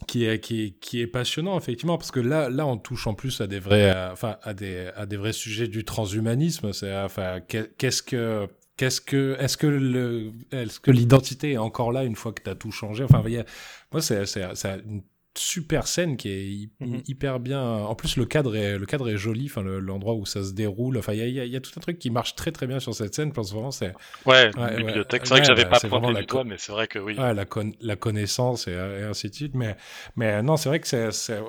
Qui 0.08 0.26
est, 0.26 0.40
qui, 0.40 0.64
est, 0.66 0.72
qui 0.80 1.02
est 1.02 1.08
passionnant, 1.08 1.58
effectivement, 1.58 1.98
parce 1.98 2.12
que 2.12 2.20
là, 2.20 2.50
là, 2.50 2.68
on 2.68 2.78
touche 2.78 3.08
en 3.08 3.14
plus 3.16 3.42
à 3.42 3.48
des 3.48 3.60
vrais, 3.60 3.96
euh, 3.96 4.12
enfin, 4.12 4.38
à 4.44 4.54
des, 4.54 4.92
à 4.96 5.06
des 5.08 5.18
vrais 5.18 5.34
sujets 5.34 5.68
du 5.68 5.84
transhumanisme. 5.86 6.72
C'est, 6.74 6.96
enfin, 6.96 7.40
qu'est- 7.42 7.76
qu'est-ce 7.78 8.04
que, 8.04 8.48
qu'est-ce 8.76 9.02
que, 9.02 9.36
est-ce 9.40 9.58
que 9.58 9.66
le, 9.68 10.34
est-ce 10.52 10.80
que 10.80 10.92
l'identité 10.92 11.54
est 11.54 11.58
encore 11.58 11.92
là 11.92 12.04
une 12.04 12.16
fois 12.16 12.32
que 12.32 12.44
tu 12.44 12.50
as 12.50 12.56
tout 12.56 12.72
changé? 12.72 13.04
Enfin, 13.06 13.24
a- 13.26 13.44
moi, 13.92 14.02
c'est, 14.02 14.26
c'est, 14.28 14.44
c'est 14.56 14.82
une 14.86 15.02
super 15.38 15.88
scène 15.88 16.18
qui 16.18 16.30
est 16.30 16.70
Mhm. 16.86 17.02
hyper 17.08 17.40
bien. 17.40 17.62
En 17.62 17.96
plus, 17.96 18.18
le 18.18 18.26
cadre 18.26 18.56
est, 18.56 18.78
le 18.78 18.86
cadre 18.86 19.10
est 19.10 19.18
joli, 19.18 19.46
enfin, 19.46 19.62
le- 19.62 19.80
l'endroit 19.80 20.16
où 20.16 20.26
ça 20.26 20.44
se 20.44 20.54
déroule. 20.54 20.98
Enfin, 20.98 21.14
il 21.14 21.20
y 21.20 21.22
a, 21.22 21.28
il 21.28 21.34
y 21.34 21.40
a- 21.40 21.46
il 21.46 21.52
y 21.52 21.56
a 21.56 21.60
tout 21.62 21.72
un 21.78 21.80
truc 21.82 22.00
qui 22.00 22.10
marche 22.10 22.36
très, 22.36 22.52
très 22.52 22.68
bien 22.68 22.80
sur 22.80 22.94
cette 22.94 23.14
scène. 23.16 23.30
Je 23.30 23.34
pense 23.34 23.52
vraiment, 23.54 23.72
c'est, 23.72 23.94
Ouais, 24.26 24.50
une 24.58 24.78
bibliothèque. 24.78 25.24
C'est 25.26 25.30
vrai 25.32 25.42
que 25.42 25.48
j'avais 25.48 25.66
pas 25.70 25.80
c'est 25.80 25.88
pointé 25.88 26.02
vraiment 26.08 26.14
du 26.20 26.22
la 26.22 26.26
doigt, 26.28 26.44
mais 26.44 26.56
c'est 26.58 26.72
vrai 26.72 26.88
que 26.88 27.00
oui. 27.00 27.16
Ouais, 27.18 27.34
la, 27.34 27.46
con- 27.46 27.74
la 27.82 27.96
connaissance 27.96 28.68
et, 28.68 28.72
et 28.72 29.04
ainsi 29.04 29.30
de 29.30 29.36
suite. 29.36 29.56
Mais, 29.56 29.76
mais 30.16 30.42
non, 30.44 30.58
c'est 30.58 30.70
vrai 30.70 30.80
que 30.80 30.88
c'est, 30.88 31.12
c'est, 31.12 31.40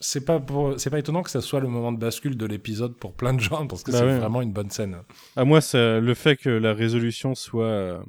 c'est 0.00 0.24
pas 0.24 0.40
pour- 0.40 0.78
c'est 0.78 0.90
pas 0.90 0.98
étonnant 0.98 1.22
que 1.22 1.30
ça 1.30 1.40
soit 1.40 1.60
le 1.60 1.68
moment 1.68 1.92
de 1.92 1.98
bascule 1.98 2.36
de 2.36 2.46
l'épisode 2.46 2.96
pour 2.96 3.14
plein 3.14 3.34
de 3.34 3.40
gens 3.40 3.66
parce 3.66 3.82
que 3.82 3.90
Bah 3.92 3.98
c'est 3.98 4.04
ouais. 4.04 4.18
vraiment 4.18 4.42
une 4.42 4.52
bonne 4.52 4.70
scène. 4.70 4.98
À 5.36 5.44
moi, 5.44 5.60
ça- 5.60 6.00
le 6.00 6.14
fait 6.14 6.36
que 6.36 6.50
la 6.50 6.74
résolution 6.74 7.34
soit 7.34 7.64
euh, 7.66 8.00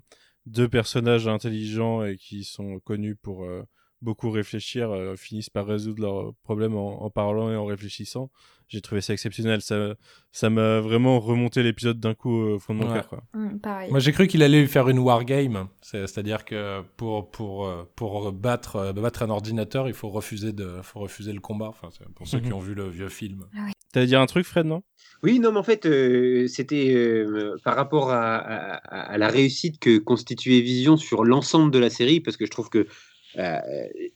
deux 0.45 0.67
personnages 0.67 1.27
intelligents 1.27 2.03
et 2.03 2.17
qui 2.17 2.43
sont 2.43 2.79
connus 2.79 3.15
pour 3.15 3.45
euh, 3.45 3.63
beaucoup 4.01 4.29
réfléchir 4.29 4.91
euh, 4.91 5.15
finissent 5.15 5.49
par 5.49 5.65
résoudre 5.65 6.01
leurs 6.01 6.33
problèmes 6.43 6.75
en, 6.75 7.03
en 7.03 7.09
parlant 7.09 7.51
et 7.51 7.55
en 7.55 7.65
réfléchissant. 7.65 8.29
J'ai 8.67 8.81
trouvé 8.81 8.99
ça 9.01 9.13
exceptionnel. 9.13 9.61
Ça, 9.61 9.93
ça 10.31 10.49
m'a 10.49 10.79
vraiment 10.79 11.19
remonté 11.19 11.61
l'épisode 11.61 11.99
d'un 11.99 12.15
coup 12.15 12.31
au 12.35 12.59
fond 12.59 12.73
de 12.73 12.79
mon 12.79 12.87
Ouais. 12.87 12.93
cœur. 12.93 13.07
quoi. 13.09 13.23
Mm, 13.35 13.59
pareil. 13.59 13.91
Moi, 13.91 13.99
j'ai 13.99 14.11
cru 14.11 14.25
qu'il 14.27 14.41
allait 14.41 14.61
lui 14.61 14.67
faire 14.67 14.89
une 14.89 14.97
wargame. 14.99 15.67
C'est, 15.81 16.07
c'est-à-dire 16.07 16.45
que 16.45 16.81
pour, 16.97 17.29
pour, 17.29 17.67
euh, 17.67 17.83
pour 17.95 18.31
battre, 18.31 18.75
euh, 18.77 18.93
battre 18.93 19.21
un 19.21 19.29
ordinateur, 19.29 19.87
il 19.87 19.93
faut 19.93 20.09
refuser, 20.09 20.51
de, 20.51 20.79
faut 20.81 20.99
refuser 20.99 21.31
le 21.31 21.41
combat. 21.41 21.67
Enfin, 21.67 21.89
pour 22.15 22.27
ceux 22.27 22.39
qui 22.39 22.47
Mhm. 22.47 22.53
ont 22.53 22.59
vu 22.59 22.73
le 22.73 22.89
vieux 22.89 23.09
film. 23.09 23.45
T'allais 23.93 24.07
dire 24.07 24.19
un 24.19 24.25
truc, 24.25 24.45
Fred, 24.45 24.65
non? 24.65 24.81
Oui, 25.23 25.39
non, 25.39 25.51
mais 25.51 25.59
en 25.59 25.63
fait, 25.63 25.85
euh, 25.85 26.47
c'était 26.47 26.91
euh, 26.93 27.55
par 27.63 27.75
rapport 27.75 28.09
à, 28.11 28.35
à- 28.35 29.11
à 29.13 29.17
la 29.17 29.27
réussite 29.29 29.79
que 29.79 29.99
constituait 29.99 30.59
Vision 30.61 30.97
sur 30.97 31.23
l'ensemble 31.23 31.71
de 31.71 31.79
la 31.79 31.89
série, 31.91 32.19
parce 32.19 32.35
que 32.35 32.45
je 32.45 32.51
trouve 32.51 32.69
que 32.69 32.87
euh, 33.37 33.59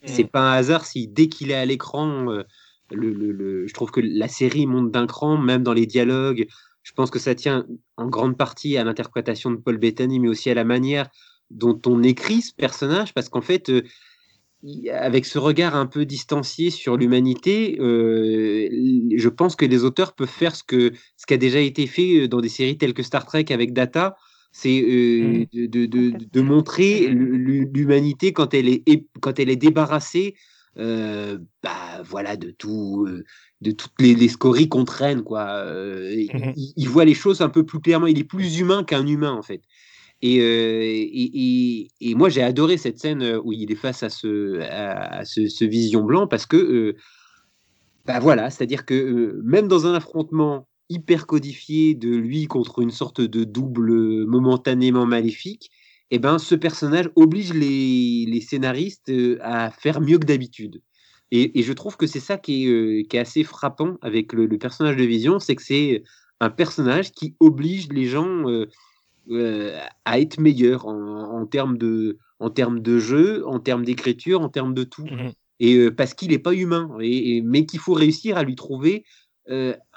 c'est 0.06 0.26
pas 0.26 0.52
un 0.52 0.54
hasard 0.54 0.86
si 0.86 1.08
dès 1.08 1.28
qu'il 1.30 1.52
est 1.52 1.56
à 1.56 1.66
l'écran, 1.66 2.32
euh, 2.32 2.44
le, 2.92 3.12
le- 3.14 3.32
le- 3.32 3.68
je 3.68 3.74
trouve 3.74 3.92
que 3.92 4.02
la 4.02 4.28
série 4.28 4.66
monte 4.66 4.92
d'un 4.92 5.08
cran, 5.08 5.38
même 5.38 5.64
dans 5.64 5.74
les 5.74 5.86
dialogues. 5.86 6.48
Je 6.84 6.92
pense 6.94 7.12
que 7.12 7.20
ça 7.20 7.36
tient 7.36 7.66
en 7.98 8.08
grande 8.08 8.38
partie 8.38 8.78
à 8.78 8.84
l'interprétation 8.84 9.52
de 9.52 9.58
Paul 9.58 9.78
Bettany, 9.78 10.20
mais 10.20 10.30
aussi 10.30 10.50
à 10.50 10.54
la 10.56 10.64
manière 10.64 11.10
dont 11.52 11.80
on 11.86 12.04
écrit 12.04 12.42
ce 12.42 12.54
personnage, 12.54 13.14
parce 13.14 13.30
qu'en 13.30 13.42
fait, 13.42 13.70
euh, 13.70 13.84
avec 14.92 15.26
ce 15.26 15.40
regard 15.40 15.76
un 15.76 15.86
peu 15.86 16.06
distancié 16.06 16.70
sur 16.70 16.98
l'humanité, 16.98 17.78
je 17.80 19.30
pense 19.30 19.56
que 19.56 19.66
les 19.66 19.84
auteurs 19.84 20.14
peuvent 20.14 20.28
faire 20.28 20.56
ce 20.56 20.64
que 20.64 20.92
ce 21.18 21.26
qui 21.26 21.34
a 21.34 21.38
déjà 21.38 21.60
été 21.60 21.88
fait 21.88 22.28
dans 22.28 22.42
des 22.42 22.50
séries 22.50 22.78
telles 22.78 22.94
que 22.94 23.04
Star 23.04 23.26
Trek 23.26 23.46
avec 23.52 23.74
Data, 23.74 24.18
c'est 24.52 24.82
euh, 24.82 25.46
de, 25.54 25.66
de- 25.68 25.86
de- 25.86 26.12
de 26.32 26.42
montrer 26.42 27.08
l'hu- 27.08 27.70
l'humanité 27.74 28.34
quand 28.34 28.54
elle 28.54 28.68
est 28.70 28.84
quand 29.22 29.40
elle 29.40 29.50
est 29.50 29.56
débarrassée, 29.56 30.36
euh, 30.78 31.38
bah 31.64 32.02
voilà 32.04 32.38
de 32.38 32.52
tout, 32.52 33.06
euh, 33.08 33.24
de 33.62 33.72
toutes 33.72 34.00
les, 34.00 34.16
les 34.16 34.30
scories 34.30 34.70
qu'on 34.70 34.86
traîne 34.86 35.24
quoi. 35.24 35.66
Il, 36.78 36.88
voit 36.90 37.06
les 37.06 37.14
choses 37.14 37.42
un 37.42 37.50
peu 37.50 37.66
plus 37.66 37.80
clairement. 37.80 38.08
Il 38.08 38.20
est 38.20 38.24
plus 38.24 38.60
humain 38.60 38.84
qu'un 38.84 39.06
humain 39.08 39.32
en 39.34 39.42
fait. 39.44 39.62
Et, 40.22 40.36
et, 40.38 41.82
et- 41.82 41.92
et 42.02 42.16
moi, 42.16 42.30
j'ai 42.30 42.44
adoré 42.44 42.78
cette 42.78 43.00
scène 43.00 43.40
où 43.44 43.54
il 43.54 43.72
est 43.72 43.76
face 43.76 44.04
à 44.04 44.10
ce, 44.10 44.60
à, 44.62 45.20
à 45.20 45.26
ce, 45.26 45.48
ce 45.48 45.66
vision 45.66 46.04
blanc 46.04 46.28
parce 46.28 46.46
que, 46.46 46.96
bah 48.06 48.20
voilà, 48.20 48.50
c'est-à-dire 48.50 48.86
que 48.86 48.94
euh, 48.96 49.42
même 49.44 49.68
dans 49.68 49.86
un 49.88 49.94
affrontement 49.94 50.68
hyper 50.90 51.28
codifié 51.28 51.96
de 51.96 52.10
lui 52.10 52.48
contre 52.48 52.80
une 52.80 52.92
sorte 52.92 53.22
de 53.22 53.44
double 53.44 54.26
momentanément 54.26 55.06
maléfique, 55.06 55.72
eh 56.12 56.20
ben, 56.20 56.40
ce 56.40 56.56
personnage 56.56 57.10
oblige 57.16 57.54
les, 57.54 58.26
les 58.28 58.42
scénaristes 58.42 59.10
euh, 59.10 59.38
à 59.42 59.70
faire 59.72 60.02
mieux 60.02 60.18
que 60.18 60.26
d'habitude. 60.26 60.82
Et, 61.32 61.60
et 61.60 61.64
je 61.64 61.74
trouve 61.74 61.98
que 61.98 62.08
c'est 62.08 62.20
ça 62.20 62.38
qui 62.38 62.66
est, 62.66 62.68
euh, 62.70 63.04
qui 63.08 63.18
est 63.18 63.20
assez 63.20 63.44
frappant 63.44 63.98
avec 64.02 64.34
le, 64.34 64.48
le 64.48 64.58
personnage 64.58 64.96
de 64.98 65.04
Vision, 65.04 65.40
c'est 65.40 65.56
que 65.56 65.62
c'est 65.62 66.04
un 66.40 66.50
personnage 66.50 67.12
qui 67.12 67.36
oblige 67.40 67.90
les 67.90 68.06
gens 68.06 68.50
euh, 68.50 68.66
euh, 69.32 69.80
à 70.06 70.20
être 70.20 70.40
meilleurs 70.40 70.88
en, 70.88 71.40
en 71.40 71.46
termes 71.46 71.78
de, 71.78 72.18
en 72.40 72.50
termes 72.50 72.80
de 72.82 72.98
jeu, 73.00 73.46
en 73.48 73.60
termes 73.60 73.86
d'écriture, 73.86 74.42
en 74.42 74.50
termes 74.50 74.74
de 74.74 74.84
tout. 74.84 75.12
Et 75.60 75.76
euh, 75.76 75.92
parce 75.92 76.14
qu'il 76.16 76.30
n'est 76.32 76.40
pas 76.40 76.54
humain, 76.54 76.98
et, 77.02 77.38
et- 77.38 77.42
mais 77.42 77.66
qu'il 77.66 77.80
faut 77.80 77.94
réussir 77.94 78.38
à 78.38 78.44
lui 78.44 78.56
trouver 78.56 79.04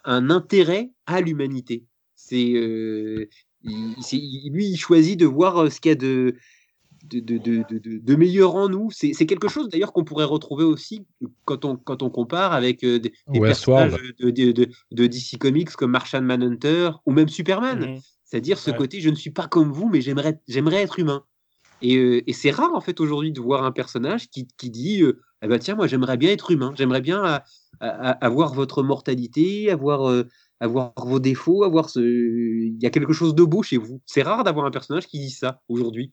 un 0.05 0.31
intérêt 0.31 0.91
à 1.07 1.21
l'humanité. 1.21 1.85
C'est 2.15 2.53
euh, 2.55 3.29
lui, 3.63 4.67
il 4.67 4.77
choisit 4.77 5.19
de 5.19 5.27
voir 5.27 5.59
euh, 5.59 5.71
ce 5.71 5.81
qu'il 5.81 5.91
y 5.91 5.93
a 5.93 5.97
de 5.97 6.37
de, 7.05 7.19
de, 7.19 7.37
de, 7.37 7.65
de- 7.69 7.79
de- 7.79 7.99
de 7.99 8.15
meilleur 8.15 8.55
en 8.55 8.69
nous. 8.69 8.91
C'est 8.93 9.27
quelque 9.27 9.49
chose 9.49 9.69
d'ailleurs 9.69 9.93
qu'on 9.93 10.05
pourrait 10.05 10.25
retrouver 10.25 10.63
aussi 10.65 11.05
quand 11.45 11.65
on, 11.65 11.77
quand 11.77 12.03
on 12.03 12.11
compare 12.11 12.53
avec 12.53 12.85
euh, 12.85 13.01
des, 13.01 13.13
des 13.29 13.41
personnages 13.41 13.97
de, 14.21 14.31
de, 14.31 14.53
de, 14.53 14.69
de 14.93 15.07
DC 15.09 15.37
Comics 15.39 15.71
comme 15.71 15.91
Martian 15.91 16.23
Manhunter 16.23 16.91
ou 17.05 17.13
même 17.13 17.29
Superman. 17.29 17.81
Mhm. 17.95 18.01
C'est-à-dire 18.25 18.59
ce 18.59 18.71
Ouais. 18.71 18.77
côté 18.77 19.01
je 19.01 19.11
ne 19.11 19.17
suis 19.17 19.31
pas 19.31 19.49
comme 19.49 19.73
vous, 19.73 19.89
mais 19.89 20.01
j'aimerais 20.01 20.41
j'aimerais 20.47 20.83
être 20.83 20.99
humain. 21.01 21.25
Et, 21.81 21.97
euh, 21.97 22.23
et 22.29 22.33
c'est 22.33 22.53
rare 22.53 22.73
en 22.73 22.81
fait 22.81 23.01
aujourd'hui 23.01 23.33
de 23.33 23.41
voir 23.41 23.65
un 23.65 23.73
personnage 23.73 24.29
qui, 24.31 24.47
qui 24.57 24.71
dit 24.71 25.03
ah 25.43 25.49
bah 25.49 25.59
tiens 25.59 25.75
moi 25.75 25.87
j'aimerais 25.87 26.17
bien 26.17 26.31
être 26.31 26.51
humain, 26.51 26.73
j'aimerais 26.77 27.01
bien 27.03 27.25
euh, 27.25 27.39
avoir 28.21 28.55
votre 28.55 28.83
mortalité, 28.83 29.71
avoir 29.71 30.09
euh, 30.09 30.29
avoir 30.61 30.93
vos 30.97 31.19
défauts, 31.21 31.65
avoir 31.65 31.91
ce 31.91 32.01
il 32.01 32.81
y 32.83 32.87
a 32.87 32.91
quelque 32.91 33.13
chose 33.13 33.35
de 33.35 33.43
beau 33.45 33.63
chez 33.63 33.77
vous. 33.77 34.01
C'est 34.07 34.23
rare 34.23 34.45
d'avoir 34.45 34.67
un 34.67 34.71
personnage 34.71 35.07
qui 35.07 35.19
dit 35.19 35.31
ça 35.31 35.61
aujourd'hui. 35.69 36.13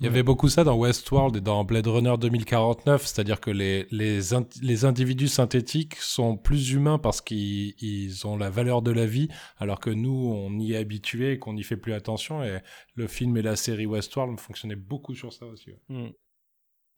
Il 0.00 0.04
y 0.04 0.08
avait 0.08 0.24
beaucoup 0.24 0.48
ça 0.48 0.64
dans 0.64 0.76
Westworld 0.76 1.36
et 1.36 1.40
dans 1.40 1.64
Blade 1.64 1.86
Runner 1.86 2.14
2049, 2.20 3.06
c'est-à-dire 3.06 3.40
que 3.40 3.50
les, 3.50 3.86
les, 3.92 4.32
int- 4.34 4.60
les 4.60 4.84
individus 4.84 5.28
synthétiques 5.28 5.94
sont 5.96 6.36
plus 6.36 6.72
humains 6.72 6.98
parce 6.98 7.20
qu'ils 7.20 7.74
ils 7.80 8.26
ont 8.26 8.36
la 8.36 8.50
valeur 8.50 8.82
de 8.82 8.90
la 8.90 9.06
vie, 9.06 9.28
alors 9.56 9.78
que 9.80 9.90
nous, 9.90 10.10
on 10.12 10.58
y 10.58 10.72
est 10.72 10.76
habitué 10.76 11.32
et 11.32 11.38
qu'on 11.38 11.54
n'y 11.54 11.62
fait 11.62 11.76
plus 11.76 11.92
attention. 11.94 12.42
Et 12.42 12.58
le 12.96 13.06
film 13.06 13.36
et 13.36 13.42
la 13.42 13.56
série 13.56 13.86
Westworld 13.86 14.38
fonctionnaient 14.40 14.74
beaucoup 14.76 15.14
sur 15.14 15.32
ça 15.32 15.46
aussi. 15.46 15.70
ouais. 15.70 15.78
Mm. 15.88 16.12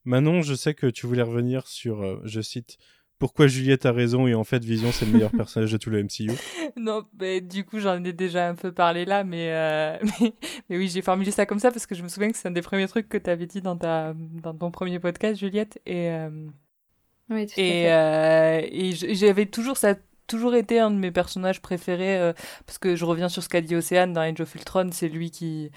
Manon, 0.07 0.41
je 0.43 0.55
sais 0.55 0.73
que 0.74 0.87
tu 0.87 1.07
voulais 1.07 1.23
revenir 1.23 1.66
sur, 1.66 2.03
euh, 2.03 2.20
je 2.24 2.41
cite, 2.41 2.78
pourquoi 3.19 3.47
Juliette 3.47 3.87
a 3.87 3.93
raison 3.93 4.27
et 4.27 4.35
en 4.35 4.45
fait 4.45 4.62
Vision 4.65 4.93
c'est 4.93 5.05
le 5.07 5.12
meilleur 5.12 5.31
personnage 5.37 5.73
de 5.73 5.77
tout 5.78 5.91
le 5.91 6.03
MCU. 6.03 6.31
Non, 6.77 7.05
mais 7.19 7.41
du 7.41 7.65
coup, 7.65 7.78
j'en 7.81 8.03
ai 8.05 8.12
déjà 8.12 8.49
un 8.49 8.55
peu 8.55 8.73
parlé 8.73 9.05
là, 9.05 9.24
mais, 9.24 9.51
euh, 9.53 9.97
mais, 10.20 10.33
mais 10.69 10.77
oui, 10.78 10.89
j'ai 10.89 11.03
formulé 11.03 11.31
ça 11.31 11.45
comme 11.47 11.59
ça 11.59 11.70
parce 11.70 11.87
que 11.87 11.95
je 11.95 12.03
me 12.03 12.09
souviens 12.09 12.31
que 12.31 12.37
c'est 12.37 12.49
un 12.49 12.53
des 12.53 12.62
premiers 12.62 12.89
trucs 12.89 13.09
que 13.09 13.19
tu 13.19 13.28
avais 13.31 13.47
dit 13.47 13.61
dans, 13.62 13.77
ta, 13.77 14.15
dans 14.15 14.55
ton 14.55 14.70
premier 14.70 14.99
podcast, 15.01 15.41
Juliette. 15.41 15.81
Et, 15.87 16.11
euh, 16.11 16.28
Oui, 17.31 17.47
tout 17.47 17.55
à 17.59 17.62
et, 17.62 17.70
fait. 17.85 17.93
euh, 17.93 18.61
et 18.70 18.93
j'avais 19.15 19.47
toujours 19.47 19.77
cette 19.77 20.03
toujours 20.27 20.55
été 20.55 20.78
un 20.78 20.90
de 20.90 20.97
mes 20.97 21.11
personnages 21.11 21.61
préférés 21.61 22.32
parce 22.66 22.78
que 22.78 22.97
je 22.97 23.05
reviens 23.05 23.28
sur 23.28 23.43
ce 23.43 23.48
qu'a 23.48 23.61
dit 23.61 23.77
Océane 23.77 24.12
dans 24.12 24.20
Age 24.20 24.40
of 24.40 24.55
Ultron, 24.55 24.89
c'est 24.93 25.09
lui 25.09 25.31
qui 25.31 25.70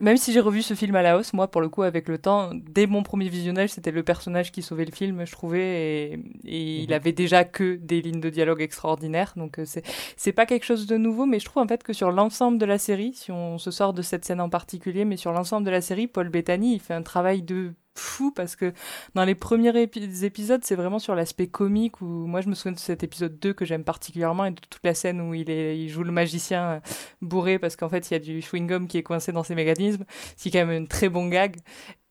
même 0.00 0.16
si 0.16 0.32
j'ai 0.32 0.40
revu 0.40 0.62
ce 0.62 0.74
film 0.74 0.96
à 0.96 1.02
la 1.02 1.18
hausse, 1.18 1.32
moi, 1.34 1.48
pour 1.48 1.60
le 1.60 1.68
coup, 1.68 1.82
avec 1.82 2.08
le 2.08 2.18
temps, 2.18 2.50
dès 2.54 2.86
mon 2.86 3.02
premier 3.02 3.28
visionnage, 3.28 3.70
c'était 3.70 3.90
le 3.90 4.02
personnage 4.02 4.50
qui 4.50 4.62
sauvait 4.62 4.86
le 4.86 4.92
film, 4.92 5.24
je 5.26 5.32
trouvais, 5.32 6.12
et, 6.44 6.82
il 6.82 6.88
mhm. 6.88 6.94
avait 6.94 7.12
déjà 7.12 7.44
que 7.44 7.76
des 7.76 8.00
lignes 8.00 8.20
de 8.20 8.30
dialogue 8.30 8.62
extraordinaires, 8.62 9.34
donc 9.36 9.58
euh, 9.58 9.64
c'est 9.66 9.84
c'est 10.16 10.32
pas 10.32 10.46
quelque 10.46 10.64
chose 10.64 10.86
de 10.86 10.96
nouveau, 10.96 11.26
mais 11.26 11.38
je 11.38 11.44
trouve 11.44 11.62
en 11.62 11.68
fait 11.68 11.82
que 11.82 11.92
sur 11.92 12.10
l'ensemble 12.10 12.58
de 12.58 12.64
la 12.64 12.78
série, 12.78 13.12
si 13.14 13.30
on 13.30 13.58
se 13.58 13.70
sort 13.70 13.92
de 13.92 14.02
cette 14.02 14.24
scène 14.24 14.40
en 14.40 14.48
particulier, 14.48 15.04
mais 15.04 15.16
sur 15.16 15.32
l'ensemble 15.32 15.66
de 15.66 15.70
la 15.70 15.82
série, 15.82 16.06
Paul 16.06 16.30
Bettany, 16.30 16.74
il 16.74 16.80
fait 16.80 16.94
un 16.94 17.02
travail 17.02 17.42
de 17.42 17.74
fou 18.00 18.32
parce 18.32 18.56
que 18.56 18.72
dans 19.14 19.24
les 19.24 19.34
premiers 19.34 19.72
épisodes, 19.82 20.60
c'est 20.64 20.74
vraiment 20.74 20.98
sur 20.98 21.14
l'aspect 21.14 21.46
comique 21.46 22.00
où 22.00 22.04
moi 22.04 22.40
je 22.40 22.48
me 22.48 22.54
souviens 22.54 22.72
de 22.72 22.78
cet 22.78 23.04
épisode 23.04 23.38
2 23.38 23.52
que 23.52 23.64
j'aime 23.64 23.84
particulièrement 23.84 24.46
et 24.46 24.50
de 24.50 24.60
toute 24.60 24.80
la 24.84 24.94
scène 24.94 25.20
où 25.20 25.34
il, 25.34 25.88
joue 25.88 26.02
le 26.02 26.12
magicien 26.12 26.62
euh, 26.62 26.80
bourré 27.20 27.58
parce 27.58 27.76
qu'en 27.76 27.88
fait 27.88 28.10
il 28.10 28.14
y 28.14 28.16
a 28.16 28.20
du 28.20 28.40
chewing-gum 28.40 28.86
qui 28.86 28.98
est 28.98 29.02
coincé 29.02 29.32
dans 29.32 29.42
ses 29.42 29.54
mécanismes. 29.54 30.04
C'est 30.36 30.50
quand 30.50 30.66
même 30.66 30.84
un 30.84 30.86
très 30.86 31.08
bon 31.08 31.28
gag. 31.28 31.56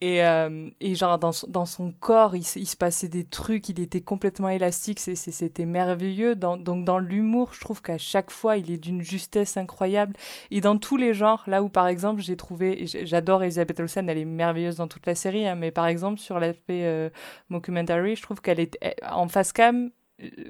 Et, 0.02 0.24
euh, 0.24 0.70
et 0.80 0.96
genre, 0.96 1.20
dans, 1.20 1.32
dans 1.50 1.66
son 1.66 1.92
corps, 1.92 2.34
il, 2.34 2.44
se 2.46 2.78
passait 2.78 3.10
des 3.10 3.26
trucs, 3.26 3.68
il 3.68 3.82
était 3.82 4.00
complètement 4.00 4.48
élastique, 4.48 5.00
c'était 5.00 5.66
merveilleux. 5.66 6.36
Donc, 6.36 6.86
dans 6.86 7.00
l'humour, 7.00 7.54
je 7.54 7.60
trouve 7.60 7.82
qu'à 7.82 7.98
chaque 7.98 8.32
fois, 8.32 8.56
il 8.56 8.72
est 8.72 8.78
d'une 8.78 9.02
justesse 9.02 9.58
incroyable. 9.58 10.16
Et 10.52 10.62
dans 10.62 10.78
tous 10.78 10.96
les 10.96 11.14
genres, 11.14 11.44
là 11.48 11.62
où, 11.64 11.68
par 11.68 11.88
exemple, 11.88 12.22
j'ai 12.22 12.38
trouvé, 12.38 12.86
j'adore 12.86 13.44
Elisabeth 13.44 13.82
Olsen, 13.82 14.10
elle 14.10 14.18
est 14.18 14.26
merveilleuse 14.26 14.78
dans 14.78 14.88
toute 14.88 15.06
la 15.06 15.16
série, 15.16 15.46
hein, 15.46 15.56
mais 15.56 15.72
par 15.72 15.88
exemple, 15.88 16.20
sur 16.20 16.40
l'aspect 16.40 16.86
euh, 16.86 17.10
documentary, 17.50 18.16
je 18.16 18.22
trouve 18.22 18.42
qu'elle 18.42 18.62
est 18.62 18.80
en 19.10 19.28
face 19.28 19.52
cam, 19.52 19.92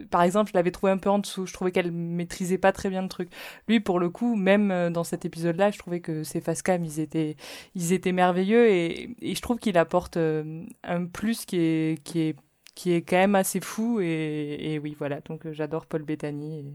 par 0.10 0.24
exemple, 0.24 0.52
je 0.52 0.58
l'avais 0.58 0.72
trouvé 0.72 0.92
un 0.92 0.98
peu 0.98 1.10
en 1.10 1.20
dessous. 1.20 1.46
Je 1.46 1.54
trouvais 1.54 1.72
qu'elle 1.72 1.92
maîtrisait 1.92 2.58
pas 2.58 2.72
très 2.72 2.90
bien 2.90 3.02
le 3.02 3.08
truc. 3.08 3.30
Lui, 3.68 3.80
pour 3.80 4.00
le 4.00 4.10
coup, 4.10 4.36
même 4.36 4.72
euh, 4.72 4.90
dans 4.90 5.04
cet 5.04 5.26
épisode-là, 5.26 5.72
je 5.72 5.78
trouvais 5.78 6.00
que 6.00 6.24
ses 6.24 6.42
face 6.42 6.62
cam, 6.62 6.84
ils 6.84 7.00
étaient, 7.00 7.36
ils 7.76 7.94
étaient 7.94 8.12
merveilleux 8.12 8.70
et, 8.70 9.16
et 9.22 9.36
je 9.36 9.42
trouve 9.42 9.60
qu'il 9.60 9.78
apporte 9.78 10.18
euh, 10.18 10.64
un 10.84 11.06
plus 11.06 11.46
qui 11.46 11.58
est, 11.58 12.04
qui 12.04 12.22
est, 12.22 12.36
qui 12.76 12.94
est 12.94 13.02
quand 13.02 13.18
même 13.18 13.36
assez 13.36 13.60
fou. 13.60 14.00
Et, 14.02 14.58
et 14.60 14.80
oui, 14.80 14.96
voilà. 14.98 15.22
Donc, 15.22 15.50
j'adore 15.52 15.86
Paul 15.86 16.04
Bettany 16.04 16.66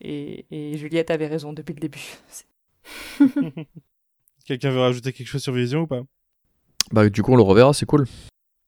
et, 0.00 0.46
et, 0.50 0.76
Juliette 0.76 1.10
avait 1.10 1.28
raison 1.28 1.52
depuis 1.52 1.74
le 1.74 1.80
début. 1.80 2.18
Quelqu'un 4.44 4.70
veut 4.70 4.80
rajouter 4.80 5.12
quelque 5.12 5.28
chose 5.28 5.42
sur 5.42 5.54
Vision 5.54 5.82
ou 5.82 5.86
pas? 5.86 6.02
Bah, 6.92 7.08
du 7.08 7.22
coup, 7.22 7.32
on 7.32 7.36
le 7.36 7.42
reverra, 7.42 7.72
c'est 7.72 7.86
cool. 7.86 8.06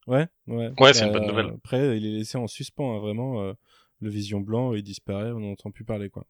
Ouais, 0.06 0.26
ouais. 0.46 0.70
Ouais, 0.78 0.94
c'est 0.94 1.04
une 1.04 1.12
bonne 1.12 1.26
nouvelle. 1.26 1.52
Après, 1.56 1.98
il 1.98 2.06
est 2.06 2.18
laissé 2.18 2.38
en 2.38 2.46
suspens, 2.46 2.96
hein, 2.96 3.00
vraiment 3.00 3.52
le 4.00 4.10
Vision 4.10 4.40
Blanc, 4.40 4.74
il 4.74 4.82
disparaît, 4.82 5.30
on 5.30 5.40
n'entend 5.40 5.70
plus 5.70 5.84
parler, 5.84 6.10
quoi. 6.10 6.26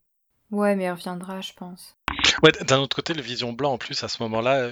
Ouais, 0.50 0.76
mais 0.76 0.84
il 0.84 0.90
reviendra, 0.90 1.40
je 1.40 1.52
pense. 1.54 1.96
Ouais, 2.42 2.52
d'un 2.66 2.78
autre 2.78 2.94
côté, 2.94 3.14
le 3.14 3.22
Vision 3.22 3.52
Blanc, 3.52 3.72
en 3.72 3.78
plus, 3.78 4.04
à 4.04 4.08
ce 4.08 4.22
moment-là, 4.22 4.70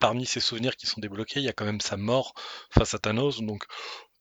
parmi 0.00 0.26
ses 0.26 0.40
souvenirs 0.40 0.76
qui 0.76 0.86
sont 0.86 1.00
débloqués, 1.00 1.40
il 1.40 1.44
y 1.44 1.48
a 1.48 1.52
quand 1.52 1.64
même 1.64 1.80
sa 1.80 1.96
mort 1.96 2.34
face 2.70 2.94
à 2.94 2.98
Thanos, 2.98 3.40
donc 3.42 3.64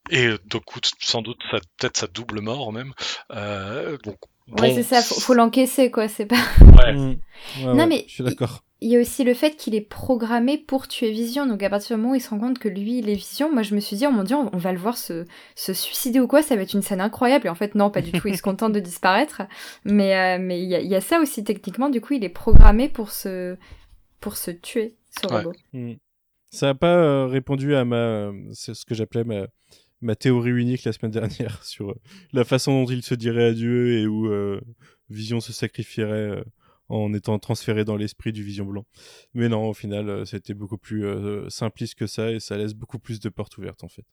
et 0.10 0.30
donc 0.46 0.64
sans 1.00 1.22
doute 1.22 1.40
peut-être 1.52 1.98
sa 1.98 2.08
double 2.08 2.42
mort 2.42 2.72
même. 2.74 2.94
Euh, 3.32 3.98
donc, 4.00 4.18
Ouais, 4.60 4.74
c'est 4.74 4.84
ça, 4.84 5.02
faut, 5.02 5.20
faut 5.20 5.34
l'encaisser, 5.34 5.92
quoi, 5.92 6.08
c'est 6.10 6.26
pas. 6.26 6.44
Ouais. 6.60 6.94
Mmh. 6.94 7.20
non, 7.64 7.88
mais. 7.88 8.04
Je 8.08 8.16
suis 8.16 8.24
d'accord 8.24 8.64
il 8.84 8.90
y 8.90 8.98
a 8.98 9.00
aussi 9.00 9.24
le 9.24 9.36
fait 9.36 9.56
qu'il 9.56 9.76
est 9.76 9.88
programmé 9.88 10.58
pour 10.58 10.88
tuer 10.88 11.12
Vision. 11.12 11.46
Donc 11.46 11.62
à 11.62 11.70
partir 11.70 11.96
du 11.96 12.02
moment 12.02 12.14
où 12.14 12.16
il 12.16 12.22
se 12.22 12.30
rend 12.32 12.40
compte 12.40 12.58
que 12.58 12.68
lui, 12.68 12.98
il 12.98 13.10
est 13.10 13.16
Vision, 13.16 13.54
moi 13.54 13.62
je 13.62 13.76
me 13.76 13.80
suis 13.80 13.96
dit, 13.96 14.08
oh 14.08 14.12
mon 14.12 14.24
dieu, 14.24 14.36
on 14.36 14.58
va 14.58 14.72
le 14.72 14.80
voir 14.80 14.98
se, 14.98 15.26
se 15.56 15.72
suicider 15.72 16.20
ou 16.20 16.26
quoi, 16.26 16.42
ça 16.42 16.56
va 16.56 16.64
être 16.64 16.74
une 16.74 16.82
scène 16.82 17.00
incroyable. 17.00 17.46
Et 17.46 17.50
en 17.50 17.56
fait, 17.56 17.76
non, 17.76 17.92
pas 17.92 18.02
du 18.02 18.12
tout, 18.12 18.28
il 18.28 18.36
se 18.36 18.42
contente 18.42 18.74
de 18.74 18.80
disparaître. 18.80 19.44
Mais 19.86 20.18
euh, 20.18 20.38
mais 20.42 20.64
il 20.64 20.68
y, 20.68 20.88
y, 20.88 20.96
a 20.96 21.02
ça 21.02 21.20
aussi 21.20 21.44
techniquement, 21.44 21.90
du 21.90 22.02
coup, 22.02 22.14
il 22.14 22.24
est 22.24 22.30
programmé 22.30 22.90
pour 22.90 23.12
se, 23.12 23.56
pour 24.20 24.36
se 24.36 24.50
tuer, 24.50 24.96
ce 25.12 25.28
robot. 25.28 25.54
Hmm. 25.74 25.94
Ça 26.50 26.66
n'a 26.66 26.76
pas 26.76 26.96
euh, 26.96 27.28
répondu 27.28 27.76
à 27.76 27.86
ma, 27.86 28.32
ce 28.52 28.84
que 28.84 28.96
j'appelais 28.96 29.24
ma, 29.24 29.46
ma 30.02 30.16
théorie 30.16 30.50
unique 30.50 30.86
la 30.86 30.92
semaine 30.92 31.12
dernière 31.22 31.64
sur 31.64 31.92
euh, 31.92 31.96
la 32.34 32.46
façon 32.46 32.84
dont 32.84 32.92
il 32.92 33.04
se 33.04 33.14
dirait 33.14 33.46
adieu 33.46 34.00
et 34.00 34.08
où 34.08 34.28
Vision 35.12 35.40
se 35.40 35.54
sacrifierait 35.54 36.44
en 36.92 37.14
étant 37.14 37.40
transféré 37.40 37.86
dans 37.86 37.96
l'esprit 37.96 38.32
du 38.32 38.44
Vision 38.44 38.66
Blanc. 38.66 38.86
Mais 39.34 39.50
non, 39.50 39.70
au 39.70 39.74
final, 39.74 40.10
euh, 40.10 40.26
c'était 40.26 40.54
beaucoup 40.54 40.78
plus 40.78 41.06
euh, 41.06 41.50
simpliste 41.50 41.96
que 41.96 42.08
ça 42.08 42.32
et 42.32 42.40
ça 42.40 42.58
laisse 42.58 42.74
beaucoup 42.74 43.00
plus 43.00 43.20
de 43.20 43.30
portes 43.30 43.58
ouvertes 43.58 43.84
en 43.84 43.88
fait. 43.88 44.06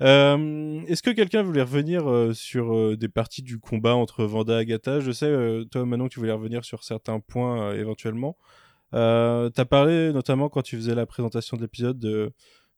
Euh, 0.00 0.80
est-ce 0.86 1.02
que 1.02 1.10
quelqu'un 1.10 1.42
voulait 1.42 1.62
revenir 1.62 2.30
sur 2.32 2.96
des 2.96 3.08
parties 3.08 3.42
du 3.42 3.58
combat 3.58 3.94
entre 3.94 4.24
Vanda 4.24 4.54
et 4.54 4.60
Agatha? 4.60 5.00
Je 5.00 5.10
sais, 5.10 5.30
toi 5.70 5.84
Manon, 5.84 6.08
tu 6.08 6.20
voulais 6.20 6.32
revenir 6.32 6.64
sur 6.64 6.84
certains 6.84 7.20
points 7.20 7.74
éventuellement. 7.74 8.38
tu 8.92 8.96
as 8.96 9.66
parlé 9.68 10.12
notamment 10.12 10.48
quand 10.48 10.62
tu 10.62 10.76
faisais 10.76 10.94
la 10.94 11.04
présentation 11.04 11.56
de 11.56 11.62
l'épisode 11.62 11.98
de, 11.98 12.32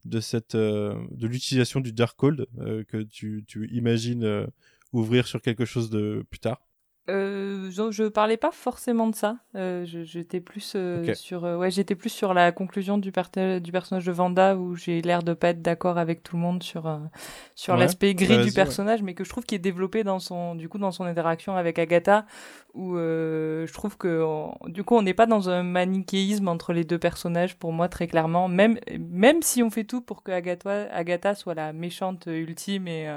de, 0.06 0.20
cette, 0.20 0.56
de 0.56 1.26
l'utilisation 1.26 1.80
du 1.80 1.92
Darkhold 1.92 2.46
que 2.88 3.02
tu, 3.02 3.44
tu 3.46 3.68
imagines 3.72 4.46
ouvrir 4.92 5.28
sur 5.28 5.42
quelque 5.42 5.66
chose 5.66 5.90
de 5.90 6.24
plus 6.28 6.40
tard. 6.40 6.66
Euh, 7.10 7.68
je, 7.72 7.90
je 7.90 8.04
parlais 8.04 8.36
pas 8.36 8.52
forcément 8.52 9.08
de 9.08 9.14
ça. 9.16 9.36
Euh, 9.56 9.84
j'étais 9.84 10.40
plus 10.40 10.74
euh, 10.76 11.14
sur, 11.14 11.44
euh, 11.44 11.56
ouais, 11.56 11.68
j'étais 11.68 11.96
plus 11.96 12.10
sur 12.10 12.32
la 12.32 12.52
conclusion 12.52 12.96
du, 12.96 13.10
du 13.10 13.72
personnage 13.72 14.04
de 14.04 14.12
Vanda 14.12 14.56
où 14.56 14.76
j'ai 14.76 15.02
l'air 15.02 15.24
de 15.24 15.34
pas 15.34 15.48
être 15.48 15.62
d'accord 15.62 15.98
avec 15.98 16.22
tout 16.22 16.36
le 16.36 16.42
monde 16.42 16.62
sur 16.62 16.86
euh, 16.86 16.98
sur 17.56 17.76
l'aspect 17.76 18.14
gris 18.14 18.44
du 18.44 18.52
personnage, 18.52 19.02
mais 19.02 19.14
que 19.14 19.24
je 19.24 19.30
trouve 19.30 19.44
qui 19.44 19.56
est 19.56 19.58
développé 19.58 20.04
dans 20.04 20.20
son, 20.20 20.54
du 20.54 20.68
coup, 20.68 20.78
dans 20.78 20.92
son 20.92 21.04
interaction 21.04 21.56
avec 21.56 21.80
Agatha, 21.80 22.24
où 22.72 22.96
je 22.96 23.72
trouve 23.72 23.96
que 23.96 24.24
du 24.68 24.84
coup 24.84 24.94
on 24.94 25.02
n'est 25.02 25.12
pas 25.12 25.26
dans 25.26 25.50
un 25.50 25.64
manichéisme 25.64 26.46
entre 26.46 26.72
les 26.72 26.84
deux 26.84 26.98
personnages 26.98 27.56
pour 27.56 27.72
moi 27.72 27.88
très 27.88 28.06
clairement. 28.06 28.46
Même 28.46 28.78
même 28.98 29.42
si 29.42 29.62
on 29.64 29.70
fait 29.70 29.84
tout 29.84 30.02
pour 30.02 30.22
que 30.22 30.30
Agatha, 30.30 30.88
Agatha 30.92 31.34
soit 31.34 31.54
la 31.54 31.72
méchante 31.72 32.26
ultime 32.26 32.86
et 32.86 33.08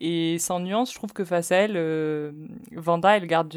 et 0.00 0.38
sans 0.38 0.60
nuance, 0.60 0.90
je 0.90 0.96
trouve 0.96 1.12
que 1.12 1.24
face 1.24 1.52
à 1.52 1.56
elle, 1.56 1.76
euh, 1.76 2.32
Vanda, 2.72 3.16
elle 3.16 3.26
garde, 3.26 3.54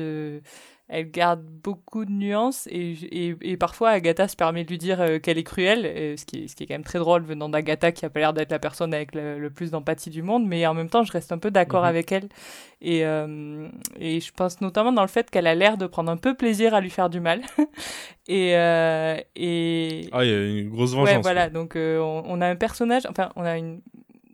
elle 0.90 1.10
garde 1.10 1.42
beaucoup 1.42 2.04
de 2.04 2.12
nuances 2.12 2.68
et, 2.68 2.92
et, 3.12 3.36
et, 3.42 3.56
parfois 3.56 3.92
Agatha 3.92 4.28
se 4.28 4.36
permet 4.36 4.66
de 4.66 4.70
lui 4.70 4.78
dire 4.78 5.00
euh, 5.00 5.20
qu'elle 5.20 5.38
est 5.38 5.44
cruelle, 5.44 6.18
ce, 6.18 6.26
qui 6.26 6.44
est, 6.44 6.48
ce 6.50 6.56
qui 6.58 6.64
est 6.64 6.68
quand 6.68 6.74
même 6.74 6.84
très 6.84 7.00
drôle 7.00 7.24
venant 7.24 7.48
d'Agatha 7.48 7.94
qui 7.94 8.06
a 8.06 8.10
pas 8.10 8.20
l'air 8.20 8.34
d'être 8.34 8.52
la 8.52 8.60
personne 8.60 8.94
avec 8.94 9.16
le, 9.16 9.50
plus 9.50 9.72
d'empathie 9.72 10.10
du 10.10 10.22
monde, 10.22 10.46
mais 10.46 10.68
en 10.68 10.74
même 10.74 10.90
temps, 10.90 11.04
je 11.04 11.14
reste 11.14 11.32
un 11.32 11.38
peu 11.38 11.50
d'accord 11.50 11.84
mhm. 11.84 11.90
avec 11.90 12.12
elle. 12.12 12.28
Et, 12.82 13.06
euh, 13.06 13.70
et 13.98 14.20
je 14.20 14.34
pense 14.34 14.60
notamment 14.60 14.92
dans 14.92 15.02
le 15.02 15.08
fait 15.08 15.32
qu'elle 15.32 15.48
a 15.48 15.56
l'air 15.56 15.78
de 15.78 15.88
prendre 15.88 16.12
un 16.12 16.18
peu 16.18 16.36
plaisir 16.36 16.74
à 16.74 16.82
lui 16.82 16.90
faire 16.90 17.10
du 17.10 17.22
mal. 17.22 17.42
et, 18.28 18.50
et. 18.50 20.10
Ah, 20.12 20.26
il 20.26 20.30
y 20.30 20.34
a 20.34 20.46
une 20.46 20.70
grosse 20.70 20.94
vengeance. 20.94 21.16
Ouais, 21.16 21.22
voilà. 21.22 21.50
Donc, 21.50 21.76
on, 21.78 22.24
on, 22.26 22.42
a 22.42 22.48
un 22.48 22.58
personnage, 22.58 23.04
enfin, 23.10 23.30
on 23.38 23.46
a 23.46 23.58
une 23.58 23.80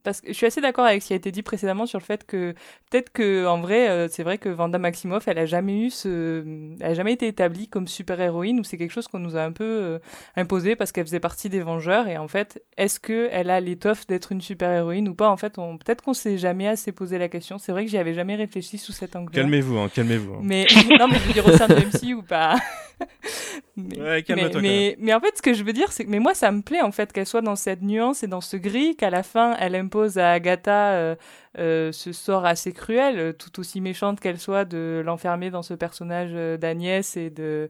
parce 0.09 0.21
que 0.21 0.29
je 0.29 0.33
suis 0.33 0.47
assez 0.47 0.59
d'accord 0.59 0.85
avec 0.85 1.03
ce 1.03 1.07
qui 1.09 1.13
a 1.13 1.15
été 1.15 1.31
dit 1.31 1.43
précédemment 1.43 1.85
sur 1.85 1.99
le 1.99 2.03
fait 2.03 2.25
que 2.25 2.55
peut-être 2.89 3.11
que 3.11 3.45
en 3.45 3.61
vrai 3.61 3.89
euh, 3.89 4.07
c'est 4.09 4.23
vrai 4.23 4.39
que 4.39 4.49
Vanda 4.49 4.79
Maximoff 4.79 5.27
elle 5.27 5.37
a 5.37 5.45
jamais 5.45 5.85
eu 5.85 5.91
ce 5.91 6.43
elle 6.79 6.91
a 6.91 6.93
jamais 6.95 7.13
été 7.13 7.27
établie 7.27 7.67
comme 7.67 7.87
super 7.87 8.19
héroïne 8.19 8.59
ou 8.59 8.63
c'est 8.63 8.77
quelque 8.77 8.89
chose 8.89 9.07
qu'on 9.07 9.19
nous 9.19 9.37
a 9.37 9.43
un 9.43 9.51
peu 9.51 9.63
euh, 9.63 9.99
imposé 10.35 10.75
parce 10.75 10.91
qu'elle 10.91 11.05
faisait 11.05 11.19
partie 11.19 11.47
des 11.47 11.59
Vengeurs 11.59 12.07
et 12.07 12.17
en 12.17 12.27
fait 12.27 12.63
est-ce 12.75 12.99
que 12.99 13.29
elle 13.31 13.51
a 13.51 13.59
l'étoffe 13.59 14.07
d'être 14.07 14.31
une 14.31 14.41
super 14.41 14.71
héroïne 14.71 15.07
ou 15.07 15.13
pas? 15.13 15.29
En 15.29 15.37
fait 15.37 15.59
on 15.59 15.77
peut-être 15.77 16.01
qu'on 16.01 16.15
s'est 16.15 16.39
jamais 16.39 16.67
assez 16.67 16.91
posé 16.91 17.19
la 17.19 17.29
question. 17.29 17.59
C'est 17.59 17.71
vrai 17.71 17.85
que 17.85 17.91
j'y 17.91 17.99
avais 17.99 18.15
jamais 18.15 18.35
réfléchi 18.35 18.79
sous 18.79 18.93
cet 18.93 19.15
angle 19.15 19.31
calmez-vous 19.31 19.77
hein, 19.77 19.91
calmez-vous 19.93 20.33
hein. 20.33 20.41
mais 20.41 20.65
non 20.97 21.07
mais 21.07 21.19
je 21.19 21.27
veux 21.27 21.33
dire 21.33 21.45
au 21.45 21.51
sein 21.51 21.67
de 21.67 21.75
MC 21.75 22.15
ou 22.15 22.23
pas 22.23 22.55
mais, 23.77 24.23
mais, 24.61 24.95
mais, 24.99 25.13
en 25.13 25.19
fait, 25.19 25.37
ce 25.37 25.41
que 25.41 25.53
je 25.53 25.63
veux 25.63 25.73
dire, 25.73 25.91
c'est 25.91 26.05
que 26.05 26.09
mais 26.09 26.19
moi, 26.19 26.33
ça 26.33 26.51
me 26.51 26.61
plaît 26.61 26.81
en 26.81 26.91
fait 26.91 27.11
qu'elle 27.13 27.25
soit 27.25 27.41
dans 27.41 27.55
cette 27.55 27.81
nuance 27.81 28.23
et 28.23 28.27
dans 28.27 28.41
ce 28.41 28.57
gris, 28.57 28.95
qu'à 28.95 29.09
la 29.09 29.23
fin, 29.23 29.55
elle 29.59 29.75
impose 29.75 30.17
à 30.17 30.31
Agatha 30.31 30.91
euh, 30.93 31.15
euh, 31.57 31.91
ce 31.91 32.11
sort 32.11 32.45
assez 32.45 32.71
cruel, 32.71 33.35
tout 33.37 33.59
aussi 33.59 33.81
méchante 33.81 34.19
qu'elle 34.19 34.39
soit, 34.39 34.65
de 34.65 35.01
l'enfermer 35.05 35.49
dans 35.49 35.63
ce 35.63 35.73
personnage 35.73 36.31
euh, 36.33 36.57
d'Agnès 36.57 37.17
et 37.17 37.29
de. 37.29 37.69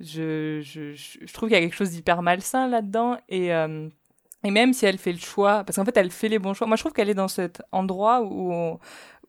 Je, 0.00 0.60
je, 0.62 0.94
je 0.94 1.32
trouve 1.32 1.48
qu'il 1.48 1.58
y 1.58 1.60
a 1.60 1.62
quelque 1.62 1.74
chose 1.74 1.90
d'hyper 1.90 2.22
malsain 2.22 2.68
là-dedans 2.68 3.18
et. 3.28 3.48
et 3.48 4.50
même 4.52 4.72
si 4.72 4.86
elle 4.86 4.98
fait 4.98 5.12
le 5.12 5.18
choix, 5.18 5.64
parce 5.64 5.76
qu'en 5.76 5.84
fait 5.84 5.96
elle 5.96 6.12
fait 6.12 6.28
les 6.28 6.38
bons 6.38 6.54
choix, 6.54 6.68
moi 6.68 6.76
je 6.76 6.82
trouve 6.82 6.92
qu'elle 6.92 7.10
est 7.10 7.14
dans 7.14 7.26
cet 7.26 7.60
endroit 7.72 8.22
où, 8.22 8.52
on, 8.52 8.78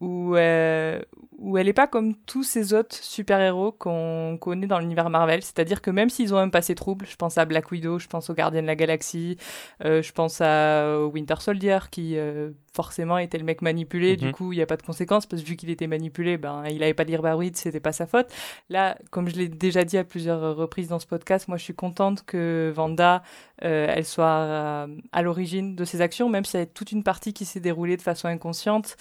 où, 0.02 0.36
euh, 0.36 1.02
où 1.38 1.58
elle 1.58 1.66
n'est 1.66 1.74
pas 1.74 1.88
comme 1.88 2.16
tous 2.26 2.44
ces 2.44 2.74
autres 2.74 2.96
super-héros 2.96 3.72
qu'on 3.72 4.38
connaît 4.40 4.68
dans 4.68 4.80
l'univers 4.80 5.10
Marvel. 5.10 5.42
C'est-à-dire 5.42 5.82
que 5.82 5.92
même 5.92 6.10
s'ils 6.10 6.34
ont 6.34 6.38
un 6.38 6.50
passé 6.50 6.76
trouble, 6.76 7.06
je 7.06 7.16
pense 7.16 7.38
à 7.38 7.46
Black 7.46 7.72
Widow, 7.72 8.00
je 8.00 8.08
pense 8.08 8.30
au 8.30 8.34
Gardien 8.34 8.62
de 8.62 8.68
la 8.68 8.76
Galaxie, 8.76 9.38
euh, 9.84 10.02
je 10.02 10.12
pense 10.12 10.42
à 10.42 11.06
Winter 11.06 11.36
Soldier 11.40 11.80
qui, 11.92 12.18
euh, 12.18 12.52
forcément 12.74 13.18
était 13.18 13.38
le 13.38 13.44
mec 13.44 13.62
manipulé, 13.62 14.16
du 14.18 14.28
Mhm. 14.28 14.32
coup 14.32 14.54
il 14.54 14.58
n'y 14.58 14.62
a 14.62 14.66
pas 14.66 14.78
de 14.78 14.82
conséquences, 14.84 15.26
parce 15.26 15.42
que 15.42 15.48
vu 15.48 15.56
qu'il 15.56 15.70
était 15.70 15.88
manipulé, 15.88 16.38
ben, 16.38 16.64
il 16.70 16.80
n'avait 16.80 16.94
pas 16.94 17.06
de 17.06 17.12
libre 17.12 17.26
arbitre, 17.26 17.58
c'était 17.60 17.80
pas 17.80 17.92
sa 17.92 18.06
faute. 18.08 18.28
Là, 18.70 18.98
comme 19.12 19.28
je 19.30 19.36
l'ai 19.36 19.48
déjà 19.48 19.84
dit 19.84 19.98
à 19.98 20.04
plusieurs 20.04 20.56
reprises 20.56 20.88
dans 20.88 21.00
ce 21.00 21.08
podcast, 21.08 21.48
moi 21.48 21.58
je 21.58 21.64
suis 21.64 21.76
contente 21.76 22.24
que 22.26 22.72
Vanda, 22.76 23.24
euh, 23.64 23.88
elle 23.90 24.06
soit 24.06 24.26
euh, 24.26 24.88
à 25.12 25.22
l'origine 25.22 25.76
de 25.76 25.86
ses 25.86 26.02
actions, 26.02 26.30
même 26.30 26.46
s'il 26.46 26.60
y 26.60 26.64
a 26.64 26.66
toute 26.66 26.92
une 26.92 27.04
partie 27.04 27.34
qui 27.34 27.46
s'est 27.46 27.60
déroulée 27.60 27.98
de 27.98 28.02
façon 28.02 28.28
inconsciente. 28.28 28.98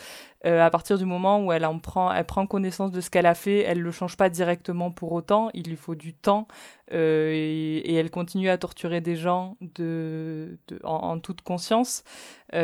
Euh, 0.46 0.64
à 0.64 0.70
partir 0.70 0.98
du 0.98 1.04
moment 1.04 1.44
où 1.44 1.50
elle 1.52 1.64
en 1.66 1.80
prend, 1.80 2.12
elle 2.12 2.24
prend 2.24 2.46
connaissance 2.46 2.92
de 2.92 3.00
ce 3.00 3.10
qu'elle 3.10 3.26
a 3.26 3.34
fait, 3.34 3.58
elle 3.62 3.80
le 3.80 3.90
change 3.90 4.16
pas 4.16 4.28
directement 4.28 4.92
pour 4.92 5.10
autant. 5.10 5.50
Il 5.52 5.64
lui 5.68 5.74
faut 5.74 5.96
du 5.96 6.14
temps 6.14 6.46
euh, 6.92 7.32
et, 7.34 7.78
et 7.78 7.94
elle 7.94 8.08
continue 8.10 8.48
à 8.48 8.56
torturer 8.56 9.00
des 9.00 9.16
gens 9.16 9.56
de, 9.60 10.58
de- 10.68 10.78
en, 10.84 10.94
en 11.10 11.18
toute 11.18 11.42
conscience 11.42 12.04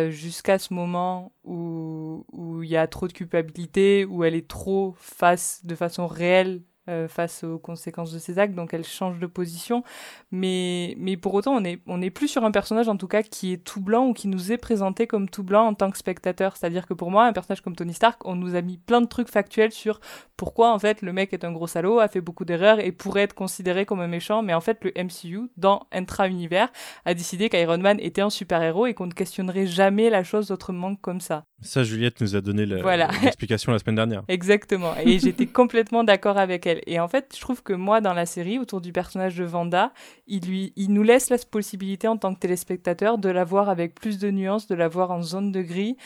jusqu'à 0.09 0.59
ce 0.59 0.73
moment 0.73 1.04
où 1.45 2.63
il 2.63 2.69
y 2.69 2.77
a 2.77 2.87
trop 2.87 3.09
de 3.09 3.13
culpabilité, 3.13 4.05
où 4.05 4.25
elle 4.25 4.35
est 4.35 4.49
trop 4.49 4.95
face 4.99 5.65
de 5.65 5.75
façon 5.75 6.07
réelle 6.07 6.63
euh, 6.89 7.09
face 7.09 7.45
aux 7.45 7.59
conséquences 7.59 8.13
de 8.13 8.19
ses 8.19 8.39
actes, 8.39 8.55
donc 8.55 8.75
elle 8.75 8.85
change 8.85 9.19
de 9.19 9.27
position. 9.27 9.83
Mais, 10.31 10.95
mais 10.99 11.17
pour 11.17 11.35
autant, 11.35 11.55
on 11.55 11.61
n'est 11.61 11.79
on 11.87 12.03
est 12.03 12.11
plus 12.11 12.29
sur 12.29 12.45
un 12.45 12.51
personnage, 12.51 12.89
en 12.89 12.97
tout 12.97 13.09
cas, 13.09 13.23
qui 13.23 13.53
est 13.53 13.59
tout 13.65 13.81
blanc 13.81 14.07
ou 14.09 14.13
qui 14.13 14.29
nous 14.29 14.53
est 14.53 14.59
présenté 14.59 15.07
comme 15.07 15.29
tout 15.29 15.43
blanc 15.43 15.67
en 15.67 15.75
tant 15.75 15.91
que 15.91 15.99
spectateur. 15.99 16.57
C'est-à-dire 16.57 16.87
que 16.87 16.95
pour 16.95 17.11
moi, 17.11 17.27
un 17.27 17.33
personnage 17.33 17.61
comme 17.61 17.77
Tony 17.77 17.95
Stark, 17.95 18.21
on 18.27 18.35
nous 18.35 18.55
a 18.55 18.63
mis 18.63 18.79
plein 18.79 19.01
de 19.01 19.07
trucs 19.07 19.29
factuels 19.29 19.73
sur 19.73 20.01
pourquoi, 20.37 20.73
en 20.73 20.79
fait, 20.79 21.03
le 21.03 21.13
mec 21.13 21.33
est 21.33 21.45
un 21.45 21.53
gros 21.53 21.67
salaud, 21.67 22.01
a 22.01 22.09
fait 22.09 22.21
beaucoup 22.21 22.45
d'erreurs 22.45 22.81
et 22.81 22.93
pourrait 22.93 23.23
être 23.23 23.35
considéré 23.35 23.87
comme 23.87 24.01
un 24.01 24.09
méchant. 24.09 24.43
Mais 24.43 24.55
en 24.55 24.61
fait, 24.61 24.79
le 24.85 24.93
MCU, 24.97 25.51
dans 25.57 25.87
Intra-Univers, 25.93 26.71
a 27.05 27.15
décidé 27.15 27.49
qu'Iron 27.49 27.79
Man 27.79 27.99
était 28.01 28.21
un 28.23 28.31
super-héros 28.31 28.87
et 28.87 28.95
qu'on 28.95 29.07
ne 29.07 29.13
questionnerait 29.13 29.67
jamais 29.67 30.11
la 30.11 30.25
chose 30.25 30.51
autrement 30.51 30.95
que 30.95 31.01
comme 31.01 31.21
ça. 31.21 31.45
Ça, 31.61 31.83
Juliette 31.83 32.21
nous 32.21 32.37
a 32.37 32.41
donné 32.41 32.67
Voilà. 32.83 33.09
l'explication 33.23 33.73
la 33.73 33.79
semaine 33.79 33.97
dernière. 33.97 34.23
Exactement. 34.29 34.93
Et 35.05 35.19
j'étais 35.19 35.47
complètement 35.47 36.05
d'accord 36.05 36.37
avec 36.39 36.67
elle. 36.67 36.74
Et 36.87 37.01
en 37.01 37.09
fait, 37.09 37.35
je 37.35 37.41
trouve 37.41 37.63
que 37.63 37.73
moi, 37.73 38.01
dans 38.01 38.15
la 38.15 38.27
série, 38.27 38.59
autour 38.59 38.81
du 38.81 38.93
personnage 38.93 39.37
de 39.37 39.45
Vanda, 39.45 39.93
il, 40.27 40.47
lui, 40.47 40.73
il 40.77 40.93
nous 40.93 41.03
laisse 41.03 41.31
la 41.31 41.39
possibilité 41.39 42.09
en 42.09 42.17
tant 42.17 42.35
que 42.35 42.41
téléspectateur 42.41 43.19
de 43.19 43.29
la 43.29 43.45
voir 43.45 43.69
avec 43.69 43.95
plus 43.95 44.19
de 44.19 44.31
nuances, 44.31 44.67
de 44.67 44.75
la 44.75 44.89
voir 44.89 45.11
en 45.11 45.23
zone 45.23 45.53
de 45.53 45.63
gris. 45.63 45.97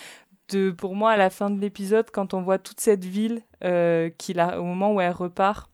De, 0.51 0.71
pour 0.71 0.95
moi, 0.95 1.11
à 1.13 1.17
la 1.17 1.31
fin 1.31 1.51
de 1.51 1.61
l'épisode, 1.61 2.11
quand 2.11 2.33
on 2.33 2.41
voit 2.41 2.59
toute 2.59 2.81
cette 2.81 3.05
ville 3.05 3.43
euh, 3.65 4.09
qu'il 4.17 4.41
a, 4.41 4.61
au 4.61 4.65
moment 4.65 4.95
où 4.95 5.01
elle 5.01 5.13
repart, 5.13 5.68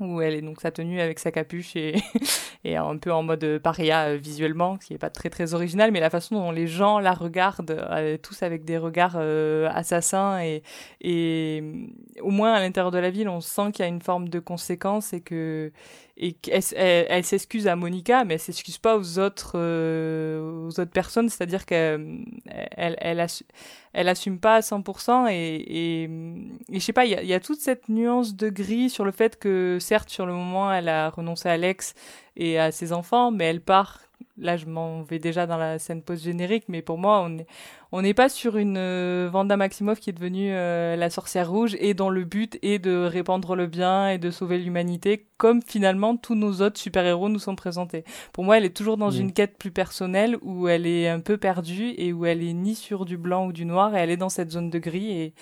où 0.00 0.20
elle 0.20 0.34
est 0.34 0.42
donc 0.42 0.60
sa 0.60 0.70
tenue 0.70 1.00
avec 1.00 1.18
sa 1.18 1.30
capuche 1.32 1.74
et, 1.76 1.96
et 2.64 2.76
un 2.76 2.96
peu 2.98 3.12
en 3.12 3.22
mode 3.22 3.58
paria 3.62 4.08
euh, 4.08 4.16
visuellement, 4.16 4.78
ce 4.80 4.86
qui 4.86 4.92
n'est 4.92 4.98
pas 4.98 5.10
très 5.10 5.30
très 5.30 5.54
original, 5.54 5.90
mais 5.92 6.00
la 6.00 6.10
façon 6.10 6.34
dont 6.36 6.50
les 6.50 6.66
gens 6.66 6.98
la 6.98 7.12
regardent, 7.12 7.70
euh, 7.90 8.16
tous 8.18 8.42
avec 8.42 8.64
des 8.64 8.78
regards 8.78 9.16
euh, 9.16 9.68
assassins, 9.72 10.40
et, 10.42 10.62
et 11.00 11.60
euh, 11.62 11.86
au 12.22 12.30
moins 12.30 12.52
à 12.54 12.60
l'intérieur 12.60 12.90
de 12.90 12.98
la 12.98 13.10
ville, 13.10 13.28
on 13.28 13.40
sent 13.40 13.72
qu'il 13.72 13.84
y 13.84 13.86
a 13.86 13.88
une 13.88 14.02
forme 14.02 14.28
de 14.28 14.38
conséquence 14.38 15.12
et 15.12 15.20
que 15.20 15.72
et 16.18 16.32
qu'elle 16.32 16.62
elle, 16.76 17.06
elle 17.10 17.24
s'excuse 17.24 17.68
à 17.68 17.76
Monica, 17.76 18.24
mais 18.24 18.34
elle 18.34 18.40
s'excuse 18.40 18.78
pas 18.78 18.96
aux 18.96 19.18
autres 19.18 19.52
euh, 19.56 20.66
aux 20.66 20.80
autres 20.80 20.90
personnes, 20.90 21.28
c'est-à-dire 21.28 21.66
qu'elle 21.66 22.24
elle, 22.46 22.96
elle, 23.00 23.20
assu- 23.20 23.44
elle 23.96 24.10
assume 24.10 24.38
pas 24.38 24.56
à 24.56 24.60
100% 24.60 25.30
et, 25.30 25.34
et, 25.34 26.02
et 26.04 26.08
je 26.74 26.78
sais 26.78 26.92
pas, 26.92 27.06
il 27.06 27.18
y, 27.18 27.26
y 27.26 27.32
a 27.32 27.40
toute 27.40 27.60
cette 27.60 27.88
nuance 27.88 28.36
de 28.36 28.50
gris 28.50 28.90
sur 28.90 29.06
le 29.06 29.10
fait 29.10 29.38
que 29.38 29.78
certes 29.80 30.10
sur 30.10 30.26
le 30.26 30.34
moment 30.34 30.70
elle 30.70 30.90
a 30.90 31.08
renoncé 31.08 31.48
à 31.48 31.56
Lex 31.56 31.94
et 32.36 32.58
à 32.58 32.72
ses 32.72 32.92
enfants, 32.92 33.30
mais 33.30 33.46
elle 33.46 33.62
part. 33.62 34.00
Là, 34.38 34.58
je 34.58 34.66
m'en 34.66 35.02
vais 35.02 35.18
déjà 35.18 35.46
dans 35.46 35.56
la 35.56 35.78
scène 35.78 36.02
post-générique, 36.02 36.64
mais 36.68 36.82
pour 36.82 36.98
moi, 36.98 37.22
on 37.22 37.30
n'est 37.30 37.46
on 37.90 38.02
pas 38.12 38.28
sur 38.28 38.58
une 38.58 38.76
euh, 38.76 39.30
Vanda 39.32 39.56
Maximoff 39.56 39.98
qui 39.98 40.10
est 40.10 40.12
devenue 40.12 40.50
euh, 40.52 40.94
la 40.94 41.08
sorcière 41.08 41.50
rouge 41.50 41.74
et 41.80 41.94
dont 41.94 42.10
le 42.10 42.24
but 42.24 42.58
est 42.62 42.78
de 42.78 43.04
répandre 43.04 43.56
le 43.56 43.66
bien 43.66 44.10
et 44.10 44.18
de 44.18 44.30
sauver 44.30 44.58
l'humanité, 44.58 45.26
comme 45.38 45.62
finalement 45.62 46.16
tous 46.18 46.34
nos 46.34 46.60
autres 46.60 46.78
super-héros 46.78 47.30
nous 47.30 47.38
sont 47.38 47.56
présentés. 47.56 48.04
Pour 48.34 48.44
moi, 48.44 48.58
elle 48.58 48.66
est 48.66 48.76
toujours 48.76 48.98
dans 48.98 49.10
une 49.10 49.32
quête 49.32 49.56
plus 49.56 49.70
personnelle 49.70 50.36
où 50.42 50.68
elle 50.68 50.86
est 50.86 51.08
un 51.08 51.20
peu 51.20 51.38
perdue 51.38 51.94
et 51.96 52.12
où 52.12 52.26
elle 52.26 52.42
est 52.42 52.52
ni 52.52 52.74
sur 52.74 53.06
du 53.06 53.16
blanc 53.16 53.46
ou 53.46 53.52
du 53.52 53.64
noir 53.64 53.96
et 53.96 54.00
elle 54.00 54.10
est 54.10 54.18
dans 54.18 54.28
cette 54.28 54.50
zone 54.50 54.68
de 54.68 54.78
gris 54.78 55.10
et 55.12 55.34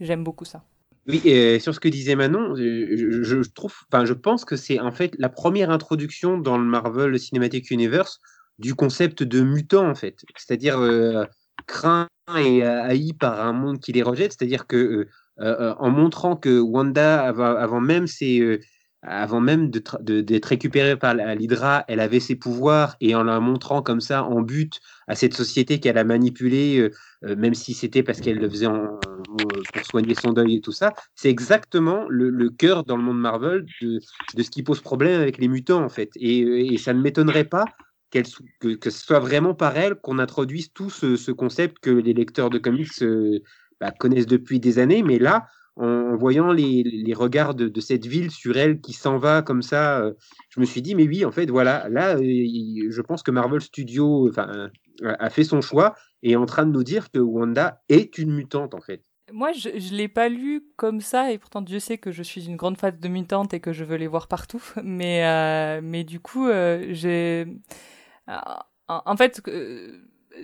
j'aime 0.00 0.24
beaucoup 0.24 0.44
ça. 0.44 0.62
Oui, 1.08 1.20
sur 1.60 1.74
ce 1.74 1.80
que 1.80 1.88
disait 1.88 2.14
Manon, 2.14 2.54
je, 2.54 3.48
trouve, 3.50 3.74
enfin, 3.90 4.04
je 4.04 4.12
pense 4.12 4.44
que 4.44 4.54
c'est 4.56 4.78
en 4.78 4.92
fait 4.92 5.14
la 5.18 5.28
première 5.28 5.70
introduction 5.70 6.38
dans 6.38 6.58
le 6.58 6.64
Marvel 6.64 7.18
Cinematic 7.18 7.70
Universe 7.72 8.20
du 8.58 8.74
concept 8.74 9.22
de 9.22 9.42
mutant, 9.42 9.88
en 9.88 9.94
fait. 9.94 10.24
C'est-à-dire 10.36 10.78
euh, 10.78 11.24
craint 11.66 12.08
et 12.36 12.64
euh, 12.64 12.82
haï 12.82 13.12
par 13.12 13.40
un 13.44 13.52
monde 13.52 13.80
qui 13.80 13.92
les 13.92 14.02
rejette. 14.02 14.34
C'est-à-dire 14.38 14.66
que 14.66 15.08
euh, 15.40 15.74
en 15.78 15.90
montrant 15.90 16.36
que 16.36 16.60
Wanda, 16.60 17.22
avant, 17.22 17.80
même 17.80 18.06
avant 19.02 19.40
même 19.40 19.70
d'être 19.70 20.46
récupérée 20.46 20.96
par 20.96 21.14
l'Hydra, 21.14 21.84
elle 21.88 22.00
avait 22.00 22.20
ses 22.20 22.36
pouvoirs 22.36 22.96
et 23.00 23.14
en 23.14 23.24
la 23.24 23.40
montrant 23.40 23.82
comme 23.82 24.00
ça 24.00 24.24
en 24.24 24.42
but 24.42 24.80
à 25.12 25.14
cette 25.14 25.34
société 25.34 25.78
qu'elle 25.78 25.98
a 25.98 26.04
manipulée, 26.04 26.78
euh, 26.78 26.90
euh, 27.24 27.36
même 27.36 27.52
si 27.52 27.74
c'était 27.74 28.02
parce 28.02 28.22
qu'elle 28.22 28.38
le 28.38 28.48
faisait 28.48 28.66
pour 28.66 29.84
soigner 29.84 30.14
son 30.14 30.32
deuil 30.32 30.56
et 30.56 30.60
tout 30.62 30.72
ça, 30.72 30.94
c'est 31.14 31.28
exactement 31.28 32.06
le, 32.08 32.48
cœur 32.48 32.82
dans 32.84 32.96
le 32.96 33.02
monde 33.02 33.20
Marvel 33.20 33.66
de, 33.82 34.00
ce 34.00 34.50
qui 34.50 34.62
pose 34.62 34.80
problème 34.80 35.20
avec 35.20 35.36
les 35.36 35.48
mutants 35.48 35.84
en 35.84 35.90
fait. 35.90 36.08
Et, 36.16 36.78
ça 36.78 36.94
ne 36.94 37.02
m'étonnerait 37.02 37.44
pas 37.44 37.66
sou- 38.24 38.44
que, 38.58 38.90
ce 38.90 39.04
soit 39.04 39.20
vraiment 39.20 39.54
par 39.54 39.76
elle 39.76 39.96
qu'on 39.96 40.18
introduise 40.18 40.72
tout 40.72 40.88
ce, 40.88 41.16
ce 41.16 41.30
concept 41.30 41.78
que 41.80 41.90
les 41.90 42.14
lecteurs 42.14 42.48
de 42.48 42.56
comics 42.56 43.02
euh, 43.02 43.38
bah, 43.82 43.90
connaissent 43.90 44.26
depuis 44.26 44.60
des 44.60 44.78
années, 44.78 45.02
mais 45.02 45.18
là, 45.18 45.44
en, 45.76 46.16
voyant 46.16 46.52
les, 46.52 47.12
regards 47.14 47.54
de, 47.54 47.80
cette 47.80 48.06
ville 48.06 48.30
sur 48.30 48.56
elle 48.56 48.80
qui 48.80 48.94
s'en 48.94 49.18
va 49.18 49.42
comme 49.42 49.60
ça, 49.60 50.10
je 50.48 50.60
me 50.60 50.64
suis 50.64 50.80
dit, 50.80 50.94
mais 50.94 51.06
oui, 51.06 51.26
en 51.26 51.32
fait, 51.32 51.50
voilà, 51.50 51.86
là, 51.90 52.16
je 52.16 53.00
pense 53.02 53.22
que 53.22 53.30
Marvel 53.30 53.60
Studios 53.60 54.30
enfin, 54.30 54.70
a 55.04 55.30
fait 55.30 55.44
son 55.44 55.60
choix 55.60 55.94
et 56.22 56.32
est 56.32 56.36
en 56.36 56.46
train 56.46 56.66
de 56.66 56.72
nous 56.72 56.84
dire 56.84 57.10
que 57.10 57.18
Wanda 57.18 57.82
est 57.88 58.18
une 58.18 58.32
mutante, 58.32 58.74
en 58.74 58.80
fait. 58.80 59.02
Moi, 59.32 59.52
je 59.52 59.70
ne 59.70 59.96
l'ai 59.96 60.08
pas 60.08 60.28
lu 60.28 60.62
comme 60.76 61.00
ça, 61.00 61.32
et 61.32 61.38
pourtant 61.38 61.62
Dieu 61.62 61.78
sait 61.80 61.96
que 61.98 62.10
je 62.12 62.22
suis 62.22 62.46
une 62.46 62.56
grande 62.56 62.76
fan 62.76 62.98
de 62.98 63.08
mutantes 63.08 63.54
et 63.54 63.60
que 63.60 63.72
je 63.72 63.84
veux 63.84 63.96
les 63.96 64.06
voir 64.08 64.28
partout. 64.28 64.62
Mais, 64.84 65.24
euh, 65.24 65.80
mais 65.82 66.04
du 66.04 66.20
coup, 66.20 66.46
euh, 66.48 66.88
j'ai. 66.90 67.46
euh, 68.28 68.34
En 68.88 69.16
fait, 69.16 69.40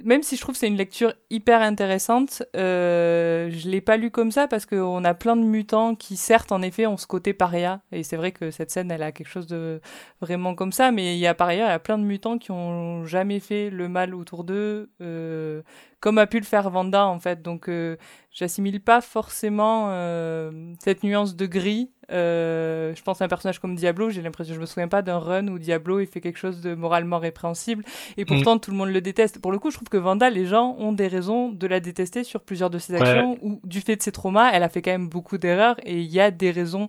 même 0.04 0.22
si 0.22 0.36
je 0.36 0.40
trouve 0.40 0.54
c'est 0.54 0.68
une 0.68 0.76
lecture 0.76 1.14
hyper 1.30 1.60
intéressante, 1.62 2.42
euh, 2.56 3.50
je 3.50 3.68
l'ai 3.68 3.80
pas 3.80 3.96
lu 3.96 4.10
comme 4.10 4.30
ça 4.30 4.46
parce 4.48 4.66
qu'on 4.66 5.04
a 5.04 5.14
plein 5.14 5.36
de 5.36 5.42
mutants 5.42 5.94
qui, 5.94 6.16
certes, 6.16 6.52
en 6.52 6.62
effet, 6.62 6.86
ont 6.86 6.96
ce 6.96 7.06
côté 7.06 7.32
paria. 7.32 7.80
Et 7.92 8.02
c'est 8.02 8.16
vrai 8.16 8.32
que 8.32 8.50
cette 8.50 8.70
scène, 8.70 8.90
elle 8.90 9.02
a 9.02 9.12
quelque 9.12 9.28
chose 9.28 9.46
de 9.46 9.80
vraiment 10.20 10.54
comme 10.54 10.72
ça, 10.72 10.90
mais 10.92 11.16
il 11.16 11.18
y 11.18 11.26
a 11.26 11.34
par 11.34 11.48
ailleurs, 11.48 11.68
il 11.68 11.72
a 11.72 11.78
plein 11.78 11.98
de 11.98 12.04
mutants 12.04 12.38
qui 12.38 12.50
ont 12.50 13.06
jamais 13.06 13.40
fait 13.40 13.70
le 13.70 13.88
mal 13.88 14.14
autour 14.14 14.44
d'eux, 14.44 14.90
euh, 15.00 15.62
comme 16.00 16.18
a 16.18 16.26
pu 16.26 16.38
le 16.38 16.44
faire 16.44 16.70
Vanda, 16.70 17.06
en 17.06 17.18
fait. 17.18 17.42
Donc, 17.42 17.68
euh, 17.68 17.96
j'assimile 18.30 18.80
pas 18.80 19.00
forcément 19.00 19.88
euh, 19.90 20.72
cette 20.82 21.02
nuance 21.02 21.34
de 21.36 21.46
gris. 21.46 21.90
Euh, 22.10 22.94
je 22.94 23.02
pense 23.02 23.20
à 23.20 23.26
un 23.26 23.28
personnage 23.28 23.58
comme 23.58 23.74
Diablo, 23.74 24.08
j'ai 24.08 24.22
l'impression, 24.22 24.54
je 24.54 24.60
me 24.60 24.64
souviens 24.64 24.88
pas 24.88 25.02
d'un 25.02 25.18
run 25.18 25.48
où 25.48 25.58
Diablo 25.58 26.00
il 26.00 26.06
fait 26.06 26.22
quelque 26.22 26.38
chose 26.38 26.62
de 26.62 26.74
moralement 26.74 27.18
répréhensible 27.18 27.84
et 28.16 28.24
pourtant 28.24 28.58
tout 28.58 28.70
le 28.70 28.78
monde 28.78 28.88
le 28.88 29.02
déteste. 29.02 29.42
Pour 29.42 29.52
le 29.52 29.58
coup, 29.58 29.70
je 29.70 29.76
trouve 29.76 29.88
que 29.90 29.98
Vanda, 29.98 30.30
les 30.30 30.46
gens 30.46 30.74
ont 30.78 30.92
des 30.92 31.06
raisons 31.06 31.50
de 31.50 31.66
la 31.66 31.80
détester 31.80 32.24
sur 32.24 32.40
plusieurs 32.40 32.70
de 32.70 32.78
ses 32.78 32.94
Ouais. 32.94 33.02
actions 33.02 33.36
ou 33.42 33.60
du 33.64 33.82
fait 33.82 33.96
de 33.96 34.02
ses 34.02 34.12
traumas, 34.12 34.50
elle 34.52 34.62
a 34.62 34.70
fait 34.70 34.80
quand 34.80 34.90
même 34.92 35.08
beaucoup 35.10 35.36
d'erreurs 35.36 35.76
et 35.84 35.98
il 36.00 36.10
y 36.10 36.18
a 36.20 36.30
des 36.30 36.50
raisons 36.50 36.88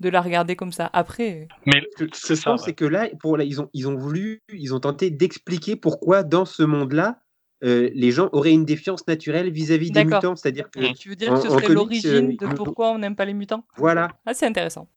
de 0.00 0.10
la 0.10 0.20
regarder 0.20 0.54
comme 0.54 0.72
ça. 0.72 0.90
Après, 0.92 1.48
Mais 1.64 1.80
Ce 2.12 2.26
que 2.28 2.34
je 2.34 2.42
pense, 2.42 2.64
c'est 2.64 2.74
que 2.74 2.84
là, 2.84 3.08
pour, 3.20 3.38
là, 3.38 3.44
ils, 3.44 3.62
ont, 3.62 3.70
ils 3.72 3.88
ont 3.88 3.96
voulu, 3.96 4.42
ils 4.52 4.74
ont 4.74 4.80
tenté 4.80 5.08
d'expliquer 5.10 5.76
pourquoi 5.76 6.24
dans 6.24 6.44
ce 6.44 6.62
monde-là, 6.62 7.20
euh, 7.64 7.90
les 7.94 8.10
gens 8.10 8.28
auraient 8.32 8.52
une 8.52 8.64
défiance 8.64 9.06
naturelle 9.06 9.50
vis-à-vis 9.50 9.90
des 9.90 10.04
mutants. 10.04 10.36
C'est-à-dire 10.36 10.70
que 10.70 10.88
tu 10.94 11.08
veux 11.10 11.16
dire 11.16 11.30
en- 11.30 11.34
que 11.34 11.42
ce 11.42 11.50
serait 11.50 11.62
comics, 11.66 11.74
l'origine 11.74 12.28
euh, 12.30 12.32
de 12.38 12.46
pourquoi 12.46 12.90
on 12.92 12.98
n'aime 12.98 13.16
pas 13.16 13.24
les 13.24 13.34
mutants? 13.34 13.64
Voilà. 13.76 14.16
Ah, 14.26 14.34
c'est 14.34 14.46
intéressant. 14.46 14.88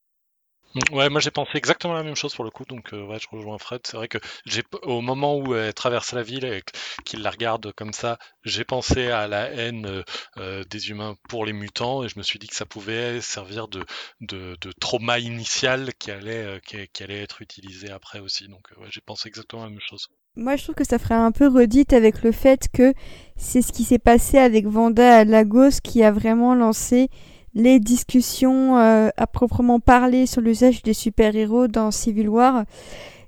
Ouais, 0.90 1.10
moi 1.10 1.20
j'ai 1.20 1.30
pensé 1.30 1.50
exactement 1.58 1.92
la 1.94 2.02
même 2.02 2.14
chose 2.16 2.34
pour 2.34 2.44
le 2.44 2.50
coup, 2.50 2.64
donc 2.64 2.94
euh, 2.94 3.04
ouais, 3.06 3.18
je 3.18 3.26
rejoins 3.30 3.58
Fred. 3.58 3.80
C'est 3.86 3.96
vrai 3.96 4.08
que 4.08 4.16
j'ai 4.46 4.62
au 4.82 5.00
moment 5.02 5.36
où 5.36 5.54
elle 5.54 5.74
traverse 5.74 6.12
la 6.12 6.22
ville 6.22 6.44
et 6.46 6.62
qu'il 7.04 7.20
la 7.22 7.30
regarde 7.30 7.72
comme 7.72 7.92
ça, 7.92 8.18
j'ai 8.44 8.64
pensé 8.64 9.08
à 9.10 9.26
la 9.28 9.50
haine 9.50 9.84
euh, 9.86 10.02
euh, 10.38 10.64
des 10.64 10.88
humains 10.88 11.14
pour 11.28 11.44
les 11.44 11.52
mutants 11.52 12.04
et 12.04 12.08
je 12.08 12.16
me 12.18 12.22
suis 12.22 12.38
dit 12.38 12.48
que 12.48 12.56
ça 12.56 12.64
pouvait 12.64 13.20
servir 13.20 13.68
de, 13.68 13.84
de, 14.22 14.56
de 14.62 14.72
trauma 14.72 15.18
initial 15.18 15.92
qui 15.98 16.10
allait, 16.10 16.42
euh, 16.44 16.58
qui, 16.60 16.88
qui 16.88 17.02
allait 17.02 17.22
être 17.22 17.42
utilisé 17.42 17.90
après 17.90 18.20
aussi. 18.20 18.48
Donc 18.48 18.62
euh, 18.72 18.80
ouais, 18.80 18.88
j'ai 18.90 19.02
pensé 19.02 19.28
exactement 19.28 19.64
la 19.64 19.70
même 19.70 19.80
chose. 19.80 20.08
Moi, 20.34 20.56
je 20.56 20.62
trouve 20.62 20.74
que 20.74 20.86
ça 20.86 20.98
ferait 20.98 21.14
un 21.14 21.30
peu 21.30 21.46
redite 21.46 21.92
avec 21.92 22.22
le 22.22 22.32
fait 22.32 22.68
que 22.72 22.94
c'est 23.36 23.60
ce 23.60 23.70
qui 23.70 23.84
s'est 23.84 23.98
passé 23.98 24.38
avec 24.38 24.66
Vanda 24.66 25.18
à 25.18 25.24
Lagos 25.26 25.80
qui 25.82 26.02
a 26.02 26.10
vraiment 26.10 26.54
lancé 26.54 27.10
les 27.52 27.78
discussions 27.78 28.78
euh, 28.78 29.10
à 29.18 29.26
proprement 29.26 29.78
parler 29.78 30.24
sur 30.24 30.40
l'usage 30.40 30.80
des 30.82 30.94
super-héros 30.94 31.68
dans 31.68 31.90
Civil 31.90 32.30
War. 32.30 32.64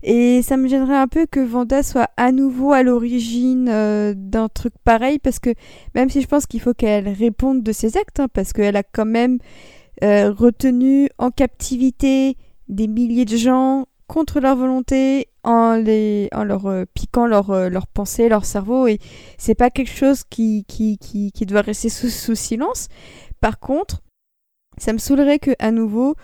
Et 0.03 0.41
ça 0.41 0.57
me 0.57 0.67
gênerait 0.67 0.97
un 0.97 1.07
peu 1.07 1.27
que 1.27 1.41
Vanda 1.41 1.83
soit 1.83 2.09
à 2.17 2.33
nouveau 2.33 2.73
à 2.73 2.83
l'origine 2.83 3.69
euh, 3.69 4.15
d'un 4.17 4.49
truc 4.49 4.73
pareil, 4.83 5.19
parce 5.19 5.39
que 5.39 5.51
même 5.95 6.09
si 6.09 6.23
je 6.23 6.27
pense 6.27 6.47
qu'il 6.47 6.63
faut 6.63 6.73
qu'elle 6.73 7.11
réponde 7.11 7.63
de 7.63 7.73
ses 7.73 7.99
actes, 7.99 8.21
hein, 8.21 8.29
parce 8.33 8.55
qu'elle 8.55 8.77
a 8.77 8.83
quand 8.83 9.05
même 9.05 9.41
euh, 10.03 10.33
retenu 10.33 11.11
en 11.19 11.31
captivité 11.31 12.39
des 12.69 12.89
milliers 12.89 13.27
de 13.27 13.37
gens 13.37 13.85
contre 14.07 14.41
leur 14.41 14.57
volonté 14.57 15.29
en, 15.43 15.77
les, 15.77 16.29
en 16.33 16.45
leur 16.45 16.67
euh, 16.67 16.85
piquant 16.95 17.27
leurs 17.27 17.71
leur 17.71 17.87
pensées, 17.87 18.29
leur 18.29 18.45
cerveau, 18.45 18.87
et 18.87 18.99
c'est 19.39 19.55
pas 19.55 19.71
quelque 19.71 19.91
chose 19.91 20.25
qui, 20.29 20.65
qui, 20.67 20.99
qui, 20.99 21.47
doit 21.47 21.63
rester 21.63 21.89
sous, 21.89 22.11
sous 22.11 22.35
silence. 22.35 22.89
Par 23.41 23.59
contre, 23.59 24.03
ça 24.79 24.93
me 24.93 24.99
saoulerait 24.99 25.39
que 25.39 25.53
à 25.59 25.71
nouveau 25.71 26.17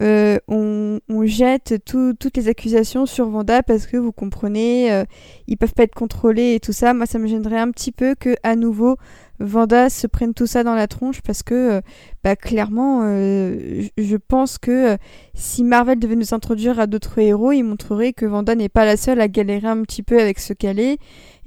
euh, 0.00 0.38
on, 0.48 1.00
jette 1.24 1.80
toutes 1.84 2.36
les 2.36 2.48
accusations 2.48 3.06
sur 3.06 3.28
Vanda 3.28 3.62
parce 3.62 3.86
que 3.86 3.96
vous 3.96 4.10
comprenez, 4.10 4.92
euh, 4.92 5.04
ils 5.46 5.56
peuvent 5.56 5.72
pas 5.72 5.84
être 5.84 5.94
contrôlés 5.94 6.54
et 6.54 6.60
tout 6.60 6.72
ça. 6.72 6.94
Moi, 6.94 7.06
ça 7.06 7.20
me 7.20 7.28
gênerait 7.28 7.60
un 7.60 7.70
petit 7.70 7.92
peu 7.92 8.16
que 8.18 8.34
à 8.42 8.56
nouveau 8.56 8.96
Vanda 9.38 9.88
se 9.88 10.08
prenne 10.08 10.34
tout 10.34 10.48
ça 10.48 10.64
dans 10.64 10.74
la 10.74 10.88
tronche 10.88 11.20
parce 11.22 11.44
que, 11.44 11.54
euh, 11.54 11.80
bah, 12.24 12.34
clairement, 12.34 13.02
je 13.02 14.16
pense 14.16 14.58
que 14.58 14.96
si 15.34 15.62
Marvel 15.62 16.00
devait 16.00 16.16
nous 16.16 16.34
introduire 16.34 16.80
à 16.80 16.88
d'autres 16.88 17.20
héros, 17.20 17.52
il 17.52 17.62
montrerait 17.62 18.12
que 18.12 18.26
Vanda 18.26 18.56
n'est 18.56 18.68
pas 18.68 18.84
la 18.84 18.96
seule 18.96 19.20
à 19.20 19.28
galérer 19.28 19.68
un 19.68 19.82
petit 19.82 20.02
peu 20.02 20.20
avec 20.20 20.40
ce 20.40 20.52
qu'elle 20.52 20.80
est 20.80 20.98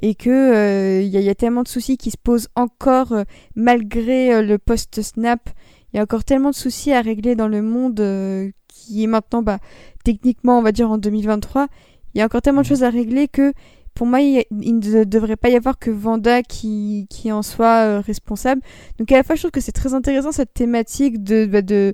et 0.02 0.16
que 0.16 1.02
il 1.02 1.08
y, 1.08 1.22
y, 1.22 1.30
a 1.30 1.36
tellement 1.36 1.64
de 1.64 1.68
soucis 1.68 1.98
qui 1.98 2.12
se 2.12 2.18
posent 2.22 2.48
encore 2.56 3.14
malgré 3.56 4.42
le 4.42 4.58
post-snap 4.58 5.50
il 5.96 6.00
y 6.00 6.02
a 6.02 6.04
encore 6.04 6.26
tellement 6.26 6.50
de 6.50 6.56
soucis 6.56 6.92
à 6.92 7.00
régler 7.00 7.36
dans 7.36 7.48
le 7.48 7.62
monde 7.62 8.02
euh, 8.02 8.52
qui 8.68 9.06
est 9.06 9.08
maintenant, 9.08 9.42
bah, 9.42 9.60
techniquement, 10.04 10.60
on 10.60 10.62
va 10.62 10.74
dire 10.74 10.92
en 10.92 10.98
2023. 10.98 11.68
Il 12.14 12.18
y 12.18 12.22
a 12.22 12.26
encore 12.26 12.42
tellement 12.42 12.64
de 12.64 12.66
mhm. 12.66 12.70
choses 12.70 12.84
à 12.84 12.90
régler 12.90 13.30
que 13.30 13.54
pour 13.94 14.06
moi, 14.06 14.20
il, 14.20 14.44
ne 14.52 15.06
devrait 15.06 15.38
pas 15.38 15.48
y 15.48 15.56
avoir 15.56 15.80
que 15.80 15.90
Vanda 15.90 16.44
qui, 16.44 17.08
qui 17.10 17.32
en 17.32 17.42
soit 17.42 17.86
euh, 17.86 18.02
responsable. 18.02 18.62
Donc 19.00 19.10
à 19.14 19.16
la 19.16 19.24
fois, 19.24 19.36
je 19.36 19.44
trouve 19.44 19.52
que 19.52 19.62
c'est 19.62 19.72
très 19.72 19.94
intéressant 19.94 20.34
cette 20.34 20.54
thématique 20.54 21.24
de, 21.24 21.46
bah, 21.46 21.62
de, 21.62 21.94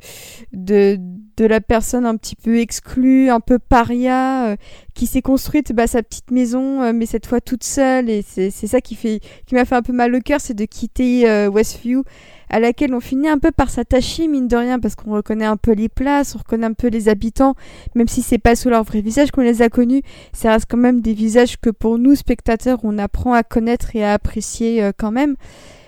de, 0.52 0.98
de, 1.38 1.46
la 1.46 1.62
personne 1.62 2.08
un 2.08 2.18
petit 2.18 2.36
peu 2.36 2.58
exclue, 2.58 3.30
un 3.30 3.40
peu 3.40 3.60
paria, 3.60 4.48
euh, 4.48 4.56
qui 4.96 5.06
s'est 5.06 5.22
construite 5.22 5.74
bah, 5.74 5.86
sa 5.86 6.02
petite 6.02 6.32
maison, 6.32 6.92
mais 6.92 7.06
cette 7.06 7.28
fois 7.28 7.40
toute 7.40 7.64
seule. 7.64 8.10
Et 8.10 8.24
c'est 8.24 8.50
ça 8.50 8.82
qui, 8.82 8.96
fait, 8.96 9.20
qui 9.46 9.54
m'a 9.54 9.66
fait 9.66 9.76
un 9.76 9.84
peu 9.84 9.94
mal 9.94 10.16
au 10.16 10.22
cœur, 10.22 10.42
c'est 10.42 10.56
de 10.56 10.66
quitter 10.66 11.48
Westview 11.50 12.04
à 12.52 12.60
laquelle 12.60 12.94
on 12.94 13.00
finit 13.00 13.30
un 13.30 13.40
peu 13.40 13.52
par 13.52 13.70
s'attacher, 13.70 14.28
mine 14.28 14.50
de 14.50 14.58
rien, 14.58 14.78
parce 14.78 14.96
qu'on 14.96 15.14
reconnaît 15.14 15.46
un 15.46 15.56
peu 15.56 15.72
les 15.72 15.88
places, 15.88 16.36
on 16.36 16.40
reconnaît 16.40 16.68
un 16.68 16.74
peu 16.74 16.90
les 16.90 17.08
habitants, 17.08 17.56
même 17.96 18.10
si 18.10 18.22
c'est 18.22 18.38
pas 18.38 18.58
sous 18.58 18.70
leur 18.70 18.84
vrai 18.84 19.00
visage 19.00 19.32
qu'on 19.32 19.42
les 19.42 19.62
a 19.62 19.70
connus, 19.70 20.02
ça 20.34 20.52
reste 20.52 20.66
quand 20.70 20.78
même 20.78 21.00
des 21.00 21.14
visages 21.14 21.58
que 21.58 21.70
pour 21.70 21.98
nous, 21.98 22.14
spectateurs, 22.14 22.80
on 22.84 22.98
apprend 22.98 23.34
à 23.34 23.44
connaître 23.44 23.96
et 23.96 24.04
à 24.04 24.14
apprécier 24.14 24.84
euh, 24.84 24.92
quand 24.96 25.12
même. 25.12 25.38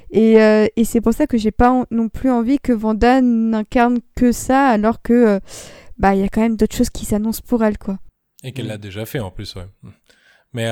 Et, 0.09 0.41
euh, 0.41 0.67
et 0.77 0.85
c'est 0.85 1.01
pour 1.01 1.13
ça 1.13 1.27
que 1.27 1.37
j'ai 1.37 1.51
pas 1.51 1.85
non 1.91 2.07
plus 2.07 2.31
envie 2.31 2.59
que 2.59 2.71
Vanda 2.71 3.19
n'incarne 3.21 3.99
que 4.15 4.31
ça, 4.31 4.67
alors 4.67 5.01
que 5.01 5.13
euh, 5.13 5.39
bah 5.97 6.15
il 6.15 6.21
y 6.21 6.23
a 6.23 6.29
quand 6.29 6.41
même 6.41 6.55
d'autres 6.55 6.77
choses 6.77 6.89
qui 6.89 7.03
s'annoncent 7.03 7.43
pour 7.45 7.65
elle, 7.65 7.77
quoi. 7.77 7.99
Et 8.41 8.53
qu'elle 8.53 8.67
l'a 8.67 8.77
déjà 8.77 9.05
fait 9.05 9.19
en 9.19 9.31
plus, 9.31 9.55
ouais. 9.55 9.67
Mais 10.53 10.69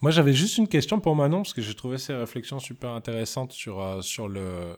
moi, 0.00 0.10
j'avais 0.10 0.32
juste 0.32 0.56
une 0.56 0.68
question 0.68 1.00
pour 1.00 1.16
Manon, 1.16 1.38
parce 1.38 1.52
que 1.52 1.62
j'ai 1.62 1.74
trouvé 1.74 1.98
ces 1.98 2.14
réflexions 2.14 2.58
super 2.58 2.90
intéressantes 2.90 3.52
sur, 3.52 4.04
sur 4.04 4.28
le, 4.28 4.76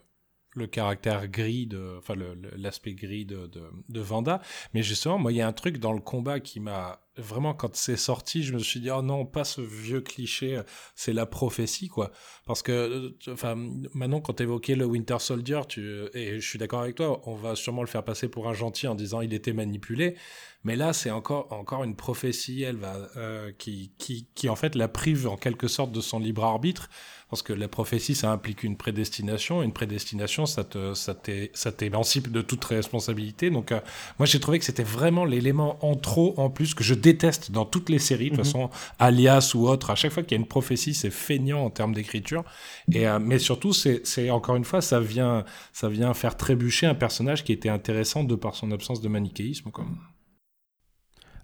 le 0.58 0.66
caractère 0.66 1.28
gris, 1.28 1.66
de, 1.66 1.96
enfin 1.98 2.14
l'aspect 2.56 2.94
gris 2.94 3.24
de, 3.24 3.50
de, 3.88 4.00
Vanda. 4.00 4.40
Mais 4.74 4.82
justement, 4.82 5.18
moi, 5.18 5.32
il 5.32 5.36
y 5.36 5.40
a 5.40 5.46
un 5.46 5.52
truc 5.52 5.78
dans 5.78 5.92
le 5.92 6.00
combat 6.00 6.40
qui 6.40 6.60
m'a 6.60 7.00
vraiment, 7.16 7.52
quand 7.54 7.74
c'est 7.74 7.96
sorti, 7.96 8.42
je 8.42 8.52
me 8.52 8.58
suis 8.58 8.80
dit, 8.80 8.90
oh 8.90 9.02
non, 9.02 9.26
pas 9.26 9.44
ce 9.44 9.60
vieux 9.60 10.00
cliché, 10.00 10.62
c'est 10.94 11.12
la 11.12 11.26
prophétie, 11.26 11.88
quoi. 11.88 12.12
Parce 12.46 12.62
que, 12.62 12.72
euh, 12.72 13.32
enfin, 13.32 13.56
maintenant, 13.94 14.20
quand 14.20 14.34
tu 14.34 14.44
évoquais 14.44 14.76
le 14.76 14.84
Winter 14.84 15.18
Soldier, 15.18 15.62
tu, 15.68 16.06
et 16.14 16.40
je 16.40 16.48
suis 16.48 16.58
d'accord 16.58 16.82
avec 16.82 16.94
toi, 16.94 17.20
on 17.24 17.34
va 17.34 17.56
sûrement 17.56 17.82
le 17.82 17.88
faire 17.88 18.04
passer 18.04 18.28
pour 18.28 18.48
un 18.48 18.54
gentil 18.54 18.86
en 18.86 18.94
disant 18.94 19.20
il 19.20 19.34
était 19.34 19.52
manipulé. 19.52 20.16
Mais 20.64 20.76
là, 20.76 20.92
c'est 20.92 21.10
encore, 21.10 21.52
encore 21.52 21.84
une 21.84 21.94
prophétie, 21.94 22.62
elle 22.62 22.76
va, 22.76 22.96
euh, 23.16 23.52
qui, 23.58 23.92
qui, 23.98 24.28
qui, 24.34 24.48
en 24.48 24.56
fait, 24.56 24.74
la 24.74 24.88
prive 24.88 25.28
en 25.28 25.36
quelque 25.36 25.68
sorte 25.68 25.92
de 25.92 26.00
son 26.00 26.18
libre 26.18 26.44
arbitre. 26.44 26.88
Parce 27.30 27.42
que 27.42 27.52
la 27.52 27.68
prophétie, 27.68 28.14
ça 28.14 28.32
implique 28.32 28.62
une 28.62 28.76
prédestination. 28.76 29.62
Une 29.62 29.72
prédestination, 29.72 30.46
ça 30.46 30.64
te, 30.64 30.94
ça 30.94 31.72
t'émancipe 31.72 32.32
de 32.32 32.40
toute 32.40 32.64
responsabilité. 32.64 33.50
Donc, 33.50 33.70
euh, 33.70 33.80
moi, 34.18 34.24
j'ai 34.24 34.40
trouvé 34.40 34.58
que 34.58 34.64
c'était 34.64 34.82
vraiment 34.82 35.26
l'élément 35.26 35.78
en 35.84 35.94
trop, 35.94 36.32
en 36.38 36.48
plus, 36.48 36.72
que 36.72 36.82
je 36.82 36.94
déteste 36.94 37.50
dans 37.50 37.66
toutes 37.66 37.90
les 37.90 37.98
séries. 37.98 38.30
De 38.30 38.36
toute 38.36 38.46
mhm. 38.46 38.52
façon, 38.52 38.70
Alias 38.98 39.52
ou 39.54 39.68
autre, 39.68 39.90
à 39.90 39.94
chaque 39.94 40.12
fois 40.12 40.22
qu'il 40.22 40.32
y 40.32 40.38
a 40.38 40.40
une 40.40 40.48
prophétie, 40.48 40.94
c'est 40.94 41.10
feignant 41.10 41.64
en 41.64 41.70
termes 41.70 41.92
d'écriture. 41.92 42.44
Et, 42.92 43.06
euh, 43.06 43.18
mais 43.18 43.38
surtout, 43.38 43.74
c'est, 43.74 44.30
encore 44.30 44.56
une 44.56 44.64
fois, 44.64 44.80
ça 44.80 44.98
vient, 44.98 45.44
ça 45.74 45.90
vient 45.90 46.14
faire 46.14 46.34
trébucher 46.34 46.86
un 46.86 46.94
personnage 46.94 47.44
qui 47.44 47.52
était 47.52 47.68
intéressant 47.68 48.24
de 48.24 48.36
par 48.36 48.54
son 48.54 48.70
absence 48.70 49.02
de 49.02 49.08
manichéisme. 49.08 49.70
Comme. 49.70 49.98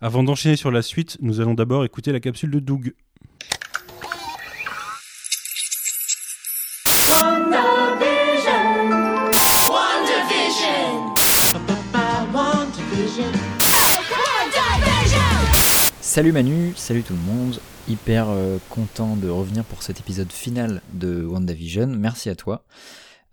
Avant 0.00 0.22
d'enchaîner 0.22 0.56
sur 0.56 0.70
la 0.70 0.80
suite, 0.80 1.18
nous 1.20 1.40
allons 1.40 1.54
d'abord 1.54 1.84
écouter 1.84 2.10
la 2.10 2.20
capsule 2.20 2.50
de 2.50 2.60
Doug. 2.60 2.94
Salut 16.14 16.30
Manu, 16.30 16.72
salut 16.76 17.02
tout 17.02 17.14
le 17.14 17.18
monde, 17.18 17.58
hyper 17.88 18.26
euh, 18.28 18.58
content 18.70 19.16
de 19.16 19.28
revenir 19.28 19.64
pour 19.64 19.82
cet 19.82 19.98
épisode 19.98 20.30
final 20.30 20.80
de 20.92 21.24
WandaVision, 21.24 21.88
merci 21.88 22.30
à 22.30 22.36
toi. 22.36 22.62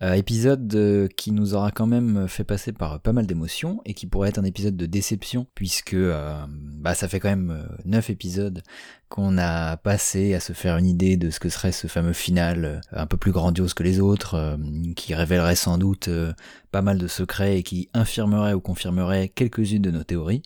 Euh, 0.02 0.14
épisode 0.14 0.74
euh, 0.74 1.06
qui 1.16 1.30
nous 1.30 1.54
aura 1.54 1.70
quand 1.70 1.86
même 1.86 2.26
fait 2.26 2.42
passer 2.42 2.72
par 2.72 2.98
pas 2.98 3.12
mal 3.12 3.24
d'émotions 3.24 3.80
et 3.84 3.94
qui 3.94 4.08
pourrait 4.08 4.30
être 4.30 4.40
un 4.40 4.44
épisode 4.44 4.76
de 4.76 4.86
déception 4.86 5.46
puisque 5.54 5.94
bah, 5.94 6.94
ça 6.96 7.06
fait 7.06 7.20
quand 7.20 7.28
même 7.28 7.68
9 7.84 8.10
épisodes 8.10 8.64
qu'on 9.08 9.38
a 9.38 9.76
passé 9.76 10.34
à 10.34 10.40
se 10.40 10.52
faire 10.52 10.76
une 10.76 10.86
idée 10.86 11.16
de 11.16 11.30
ce 11.30 11.38
que 11.38 11.50
serait 11.50 11.70
ce 11.70 11.86
fameux 11.86 12.14
final 12.14 12.80
un 12.90 13.06
peu 13.06 13.16
plus 13.16 13.30
grandiose 13.30 13.74
que 13.74 13.84
les 13.84 14.00
autres, 14.00 14.58
qui 14.96 15.14
révélerait 15.14 15.54
sans 15.54 15.78
doute 15.78 16.10
pas 16.72 16.82
mal 16.82 16.98
de 16.98 17.06
secrets 17.06 17.58
et 17.58 17.62
qui 17.62 17.90
infirmerait 17.94 18.54
ou 18.54 18.60
confirmerait 18.60 19.28
quelques-unes 19.28 19.82
de 19.82 19.92
nos 19.92 20.02
théories. 20.02 20.42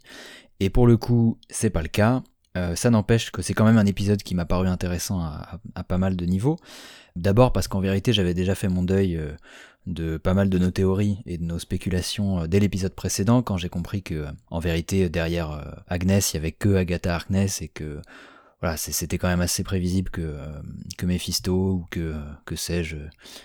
Et 0.60 0.70
pour 0.70 0.86
le 0.86 0.96
coup, 0.96 1.38
c'est 1.50 1.70
pas 1.70 1.82
le 1.82 1.88
cas. 1.88 2.22
Euh, 2.56 2.74
ça 2.74 2.90
n'empêche 2.90 3.30
que 3.30 3.42
c'est 3.42 3.54
quand 3.54 3.64
même 3.64 3.78
un 3.78 3.86
épisode 3.86 4.22
qui 4.22 4.34
m'a 4.34 4.46
paru 4.46 4.66
intéressant 4.66 5.20
à, 5.20 5.60
pas 5.86 5.98
mal 5.98 6.16
de 6.16 6.24
niveaux. 6.24 6.58
D'abord 7.14 7.52
parce 7.52 7.68
qu'en 7.68 7.80
vérité 7.80 8.12
j'avais 8.12 8.34
déjà 8.34 8.54
fait 8.54 8.68
mon 8.68 8.82
deuil 8.82 9.16
euh, 9.16 9.32
de 9.86 10.16
pas 10.16 10.34
mal 10.34 10.48
de 10.48 10.58
nos 10.58 10.70
théories 10.70 11.18
et 11.26 11.38
de 11.38 11.44
nos 11.44 11.58
spéculations 11.58 12.40
euh, 12.40 12.46
dès 12.46 12.60
l'épisode 12.60 12.94
précédent 12.94 13.42
quand 13.42 13.56
j'ai 13.56 13.68
compris 13.68 14.02
que 14.02 14.26
en 14.50 14.58
vérité 14.58 15.08
derrière 15.08 15.82
Agnès 15.88 16.32
il 16.32 16.36
y 16.36 16.38
avait 16.38 16.52
que 16.52 16.74
Agatha 16.76 17.14
Harkness 17.14 17.62
et 17.62 17.68
que 17.68 18.00
voilà 18.60 18.76
c'était 18.76 19.18
quand 19.18 19.28
même 19.28 19.40
assez 19.40 19.62
prévisible 19.62 20.10
que 20.10 20.38
que 20.98 21.06
Mephisto 21.06 21.54
ou 21.54 21.86
que 21.90 22.16
que 22.44 22.56
sais-je 22.56 22.96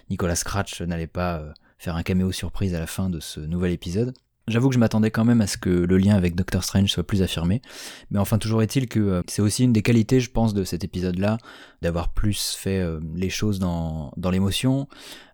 Nicolas 0.09 0.35
Scratch 0.35 0.81
n'allait 0.81 1.07
pas 1.07 1.43
faire 1.77 1.95
un 1.95 2.03
caméo 2.03 2.31
surprise 2.31 2.75
à 2.75 2.79
la 2.79 2.87
fin 2.87 3.09
de 3.09 3.19
ce 3.19 3.39
nouvel 3.39 3.71
épisode. 3.71 4.13
J'avoue 4.51 4.67
que 4.67 4.75
je 4.75 4.79
m'attendais 4.79 5.11
quand 5.11 5.23
même 5.23 5.39
à 5.39 5.47
ce 5.47 5.57
que 5.57 5.69
le 5.69 5.97
lien 5.97 6.15
avec 6.15 6.35
Doctor 6.35 6.63
Strange 6.63 6.89
soit 6.89 7.05
plus 7.05 7.21
affirmé, 7.21 7.61
mais 8.09 8.19
enfin 8.19 8.37
toujours 8.37 8.61
est-il 8.61 8.87
que 8.87 8.99
euh, 8.99 9.21
c'est 9.27 9.41
aussi 9.41 9.63
une 9.63 9.71
des 9.71 9.81
qualités, 9.81 10.19
je 10.19 10.29
pense, 10.29 10.53
de 10.53 10.65
cet 10.65 10.83
épisode-là, 10.83 11.37
d'avoir 11.81 12.09
plus 12.09 12.55
fait 12.59 12.79
euh, 12.79 12.99
les 13.15 13.29
choses 13.29 13.59
dans, 13.59 14.11
l'émotion, 14.29 14.89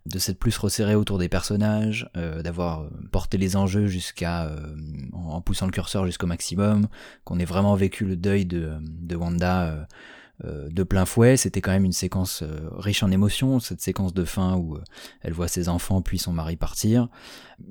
de 0.06 0.18
s'être 0.20 0.38
plus 0.38 0.56
resserré 0.56 0.94
autour 0.94 1.18
des 1.18 1.28
personnages, 1.28 2.08
euh, 2.16 2.42
d'avoir 2.42 2.88
porté 3.10 3.38
les 3.38 3.56
enjeux 3.56 3.88
jusqu'à 3.88 4.52
en, 5.12 5.40
poussant 5.40 5.66
le 5.66 5.72
curseur 5.72 6.06
jusqu'au 6.06 6.28
maximum, 6.28 6.86
qu'on 7.24 7.40
ait 7.40 7.44
vraiment 7.44 7.74
vécu 7.74 8.04
le 8.04 8.16
deuil 8.16 8.46
de, 8.46 8.78
Wanda 9.16 9.88
de 10.44 10.82
plein 10.82 11.04
fouet. 11.04 11.36
C'était 11.36 11.60
quand 11.60 11.72
même 11.72 11.84
une 11.84 11.92
séquence 11.92 12.42
euh, 12.42 12.68
riche 12.76 13.02
en 13.02 13.10
émotions, 13.10 13.58
cette 13.60 13.80
séquence 13.80 14.14
de 14.14 14.24
fin 14.24 14.56
où 14.56 14.76
euh, 14.76 14.84
elle 15.22 15.32
voit 15.32 15.48
ses 15.48 15.68
enfants 15.68 16.00
puis 16.00 16.18
son 16.18 16.32
mari 16.32 16.56
partir. 16.56 17.08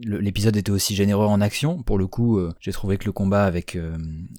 L'épisode 0.04 0.58
était 0.58 0.72
aussi 0.72 0.96
généreux 0.96 1.26
en 1.26 1.40
action. 1.40 1.82
Pour 1.82 1.98
le 1.98 2.08
coup, 2.08 2.42
j'ai 2.60 2.74
trouvé 2.74 2.98
que 2.98 3.06
le 3.06 3.14
combat 3.14 3.46
avec, 3.46 3.78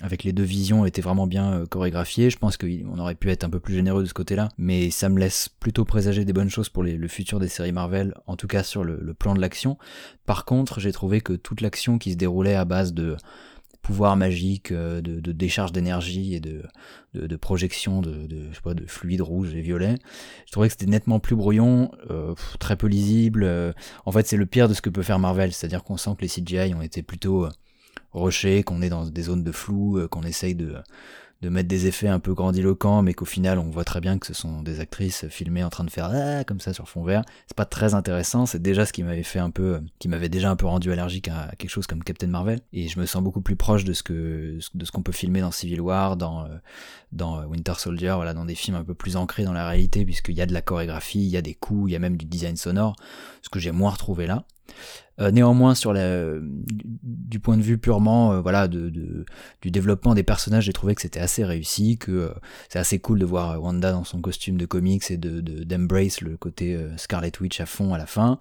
avec 0.02 0.22
les 0.22 0.34
deux 0.34 0.42
visions 0.42 0.84
était 0.84 1.00
vraiment 1.00 1.26
bien 1.26 1.64
chorégraphié. 1.70 2.28
Je 2.28 2.36
pense 2.36 2.58
qu'on 2.58 2.98
aurait 2.98 3.14
pu 3.14 3.30
être 3.30 3.44
un 3.44 3.50
peu 3.50 3.58
plus 3.58 3.74
généreux 3.74 4.02
de 4.02 4.08
ce 4.08 4.12
côté-là, 4.12 4.50
mais 4.58 4.90
ça 4.90 5.08
me 5.08 5.18
laisse 5.18 5.48
plutôt 5.48 5.86
présager 5.86 6.26
des 6.26 6.34
bonnes 6.34 6.50
choses 6.50 6.68
pour 6.68 6.82
le 6.82 7.08
futur 7.08 7.40
des 7.40 7.48
séries 7.48 7.72
Marvel, 7.72 8.12
en 8.26 8.36
tout 8.36 8.46
cas 8.46 8.62
sur 8.62 8.84
le 8.84 9.14
plan 9.14 9.34
de 9.34 9.40
l'action. 9.40 9.78
Par 10.26 10.44
contre, 10.44 10.80
j'ai 10.80 10.92
trouvé 10.92 11.22
que 11.22 11.32
toute 11.32 11.62
l'action 11.62 11.96
qui 11.96 12.12
se 12.12 12.18
déroulait 12.18 12.54
à 12.54 12.66
base 12.66 12.92
de 12.92 13.16
pouvoir 13.82 14.16
magique 14.16 14.72
euh, 14.72 15.00
de, 15.00 15.32
décharge 15.32 15.72
d'énergie 15.72 16.34
et 16.34 16.40
de, 16.40 16.62
de, 17.14 17.36
projection 17.36 18.00
de, 18.00 18.26
de, 18.26 18.48
je 18.50 18.56
sais 18.56 18.74
de 18.74 18.86
fluide 18.86 19.20
rouge 19.20 19.54
et 19.54 19.60
violet. 19.60 19.94
Je 20.46 20.52
trouvais 20.52 20.68
que 20.68 20.72
c'était 20.72 20.90
nettement 20.90 21.20
plus 21.20 21.36
brouillon, 21.36 21.90
euh, 22.10 22.34
très 22.58 22.76
peu 22.76 22.86
lisible. 22.86 23.44
Euh. 23.44 23.72
en 24.04 24.12
fait, 24.12 24.26
c'est 24.26 24.36
le 24.36 24.46
pire 24.46 24.68
de 24.68 24.74
ce 24.74 24.82
que 24.82 24.90
peut 24.90 25.02
faire 25.02 25.18
Marvel, 25.18 25.52
c'est-à-dire 25.52 25.84
qu'on 25.84 25.96
sent 25.96 26.10
que 26.18 26.22
les 26.22 26.28
CGI 26.28 26.74
ont 26.74 26.82
été 26.82 27.02
plutôt 27.02 27.48
rushés, 28.12 28.62
qu'on 28.62 28.82
est 28.82 28.88
dans 28.90 29.06
des 29.06 29.22
zones 29.22 29.44
de 29.44 29.52
flou, 29.52 30.06
qu'on 30.10 30.22
essaye 30.22 30.54
de, 30.54 30.76
de 31.40 31.48
mettre 31.48 31.68
des 31.68 31.86
effets 31.86 32.08
un 32.08 32.18
peu 32.18 32.34
grandiloquents, 32.34 33.02
mais 33.02 33.14
qu'au 33.14 33.24
final 33.24 33.58
on 33.58 33.70
voit 33.70 33.84
très 33.84 34.00
bien 34.00 34.18
que 34.18 34.26
ce 34.26 34.34
sont 34.34 34.62
des 34.62 34.80
actrices 34.80 35.28
filmées 35.28 35.62
en 35.62 35.70
train 35.70 35.84
de 35.84 35.90
faire 35.90 36.10
ah, 36.12 36.42
comme 36.44 36.58
ça 36.58 36.72
sur 36.72 36.88
fond 36.88 37.04
vert. 37.04 37.22
C'est 37.46 37.56
pas 37.56 37.64
très 37.64 37.94
intéressant. 37.94 38.44
C'est 38.46 38.60
déjà 38.60 38.84
ce 38.84 38.92
qui 38.92 39.04
m'avait 39.04 39.22
fait 39.22 39.38
un 39.38 39.50
peu, 39.50 39.80
qui 40.00 40.08
m'avait 40.08 40.28
déjà 40.28 40.50
un 40.50 40.56
peu 40.56 40.66
rendu 40.66 40.90
allergique 40.90 41.28
à 41.28 41.52
quelque 41.56 41.70
chose 41.70 41.86
comme 41.86 42.02
Captain 42.02 42.26
Marvel. 42.26 42.60
Et 42.72 42.88
je 42.88 42.98
me 42.98 43.06
sens 43.06 43.22
beaucoup 43.22 43.40
plus 43.40 43.56
proche 43.56 43.84
de 43.84 43.92
ce 43.92 44.02
que 44.02 44.58
de 44.74 44.84
ce 44.84 44.90
qu'on 44.90 45.02
peut 45.02 45.12
filmer 45.12 45.40
dans 45.40 45.52
Civil 45.52 45.80
War, 45.80 46.16
dans 46.16 46.44
euh, 46.44 46.58
dans 47.12 47.44
Winter 47.44 47.74
Soldier, 47.76 48.14
voilà, 48.16 48.34
dans 48.34 48.44
des 48.44 48.56
films 48.56 48.76
un 48.76 48.84
peu 48.84 48.94
plus 48.94 49.16
ancrés 49.16 49.44
dans 49.44 49.52
la 49.52 49.68
réalité, 49.68 50.04
puisqu'il 50.04 50.36
y 50.36 50.42
a 50.42 50.46
de 50.46 50.52
la 50.52 50.62
chorégraphie, 50.62 51.20
il 51.20 51.30
y 51.30 51.36
a 51.36 51.42
des 51.42 51.54
coups, 51.54 51.90
il 51.90 51.92
y 51.92 51.96
a 51.96 52.00
même 52.00 52.16
du 52.16 52.26
design 52.26 52.56
sonore, 52.56 52.96
ce 53.42 53.48
que 53.48 53.60
j'ai 53.60 53.70
moins 53.70 53.90
retrouvé 53.90 54.26
là. 54.26 54.44
Euh, 55.20 55.30
néanmoins, 55.30 55.74
sur 55.74 55.92
la, 55.92 56.34
du 57.02 57.40
point 57.40 57.56
de 57.56 57.62
vue 57.62 57.78
purement 57.78 58.32
euh, 58.32 58.40
voilà 58.40 58.68
de, 58.68 58.88
du 59.62 59.70
développement 59.70 60.14
des 60.14 60.22
personnages, 60.22 60.64
j'ai 60.64 60.72
trouvé 60.72 60.94
que 60.94 61.02
c'était 61.02 61.20
assez 61.20 61.44
réussi, 61.44 61.98
que 61.98 62.12
euh, 62.12 62.28
c'est 62.68 62.78
assez 62.78 62.98
cool 62.98 63.18
de 63.18 63.24
voir 63.24 63.60
Wanda 63.62 63.92
dans 63.92 64.04
son 64.04 64.20
costume 64.20 64.56
de 64.56 64.66
comics 64.66 65.10
et 65.10 65.16
de 65.16 65.40
d'embrace 65.64 66.20
le 66.20 66.36
côté 66.36 66.78
Scarlet 66.96 67.32
Witch 67.40 67.60
à 67.60 67.66
fond 67.66 67.94
à 67.94 67.98
la 67.98 68.06
fin. 68.06 68.38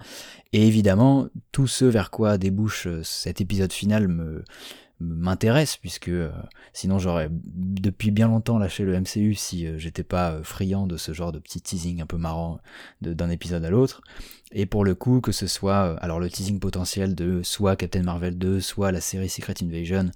Et 0.53 0.67
évidemment, 0.67 1.27
tout 1.51 1.67
ce 1.67 1.85
vers 1.85 2.11
quoi 2.11 2.37
débouche 2.37 2.87
cet 3.03 3.41
épisode 3.41 3.73
final 3.73 4.07
me 4.07 4.43
m'intéresse 4.99 5.77
puisque 5.77 6.09
sinon 6.73 6.97
j'aurais 6.97 7.29
depuis 7.31 8.09
bien 8.09 8.27
longtemps 8.27 8.57
lâché 8.57 8.83
le 8.83 8.99
MCU 8.99 9.35
si 9.35 9.67
j'étais 9.77 10.03
pas 10.03 10.39
friand 10.41 10.87
de 10.87 10.97
ce 10.97 11.13
genre 11.13 11.31
de 11.31 11.37
petit 11.37 11.61
teasing 11.61 12.01
un 12.01 12.07
peu 12.07 12.17
marrant 12.17 12.59
d'un 13.01 13.29
épisode 13.29 13.63
à 13.63 13.69
l'autre 13.69 14.01
et 14.53 14.65
pour 14.65 14.85
le 14.85 14.95
coup, 14.95 15.19
que 15.19 15.31
ce 15.31 15.45
soit 15.45 15.91
euh, 15.91 15.95
alors 15.99 16.19
le 16.19 16.29
teasing 16.29 16.59
potentiel 16.59 17.15
de 17.15 17.41
soit 17.43 17.75
Captain 17.75 18.03
Marvel 18.03 18.37
2, 18.37 18.61
soit 18.61 18.91
la 18.91 19.01
série 19.01 19.27
Secret 19.27 19.55
Invasion, 19.61 20.09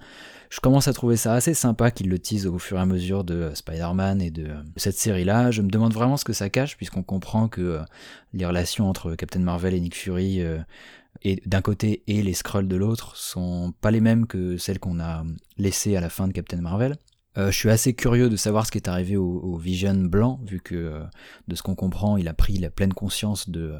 je 0.49 0.59
commence 0.61 0.87
à 0.87 0.93
trouver 0.93 1.17
ça 1.17 1.33
assez 1.33 1.53
sympa 1.53 1.91
qu'ils 1.91 2.09
le 2.09 2.17
teasent 2.17 2.47
au 2.47 2.57
fur 2.57 2.77
et 2.77 2.81
à 2.81 2.85
mesure 2.85 3.25
de 3.25 3.35
euh, 3.35 3.55
Spider-Man 3.55 4.21
et 4.21 4.31
de 4.31 4.47
euh, 4.47 4.61
cette 4.77 4.97
série-là. 4.97 5.51
Je 5.51 5.61
me 5.61 5.69
demande 5.69 5.93
vraiment 5.93 6.15
ce 6.15 6.23
que 6.23 6.33
ça 6.33 6.49
cache, 6.49 6.77
puisqu'on 6.77 7.03
comprend 7.03 7.49
que 7.49 7.81
les 8.33 8.45
relations 8.45 8.89
entre 8.89 9.15
Captain 9.15 9.39
Marvel 9.39 9.73
et 9.73 9.81
Nick 9.81 9.95
Fury 9.95 10.41
et 11.23 11.41
d'un 11.45 11.61
côté 11.61 12.03
et 12.07 12.21
les 12.21 12.33
Skrulls 12.33 12.67
de 12.67 12.75
l'autre 12.77 13.17
sont 13.17 13.73
pas 13.81 13.91
les 13.91 13.99
mêmes 13.99 14.27
que 14.27 14.57
celles 14.57 14.79
qu'on 14.79 14.99
a 14.99 15.23
laissées 15.57 15.97
à 15.97 16.01
la 16.01 16.09
fin 16.09 16.27
de 16.27 16.33
Captain 16.33 16.61
Marvel. 16.61 16.95
Je 17.35 17.51
suis 17.51 17.69
assez 17.69 17.93
curieux 17.93 18.29
de 18.29 18.35
savoir 18.35 18.65
ce 18.65 18.71
qui 18.71 18.77
est 18.77 18.89
arrivé 18.89 19.17
au, 19.17 19.55
Vision 19.57 19.95
blanc, 19.95 20.39
vu 20.45 20.59
que 20.59 21.01
de 21.47 21.55
ce 21.55 21.63
qu'on 21.63 21.75
comprend, 21.75 22.17
il 22.17 22.27
a 22.27 22.33
pris 22.33 22.57
la 22.57 22.69
pleine 22.69 22.93
conscience 22.93 23.49
de, 23.49 23.75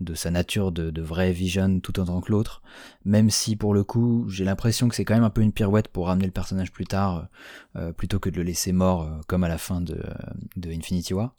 de 0.00 0.14
sa 0.14 0.30
nature 0.30 0.72
de, 0.72 0.90
de 0.90 1.02
vrai 1.02 1.32
Vision 1.32 1.80
tout 1.80 2.00
autant 2.00 2.20
que 2.20 2.32
l'autre. 2.32 2.62
Même 3.04 3.30
si 3.30 3.56
pour 3.56 3.74
le 3.74 3.84
coup, 3.84 4.26
j'ai 4.28 4.44
l'impression 4.44 4.88
que 4.88 4.94
c'est 4.94 5.04
quand 5.04 5.14
même 5.14 5.24
un 5.24 5.30
peu 5.30 5.42
une 5.42 5.52
pirouette 5.52 5.88
pour 5.88 6.06
ramener 6.06 6.26
le 6.26 6.32
personnage 6.32 6.72
plus 6.72 6.86
tard, 6.86 7.28
euh, 7.76 7.92
plutôt 7.92 8.18
que 8.18 8.30
de 8.30 8.36
le 8.36 8.42
laisser 8.42 8.72
mort 8.72 9.08
comme 9.28 9.44
à 9.44 9.48
la 9.48 9.58
fin 9.58 9.80
de, 9.80 10.02
de 10.56 10.70
Infinity 10.70 11.14
War. 11.14 11.34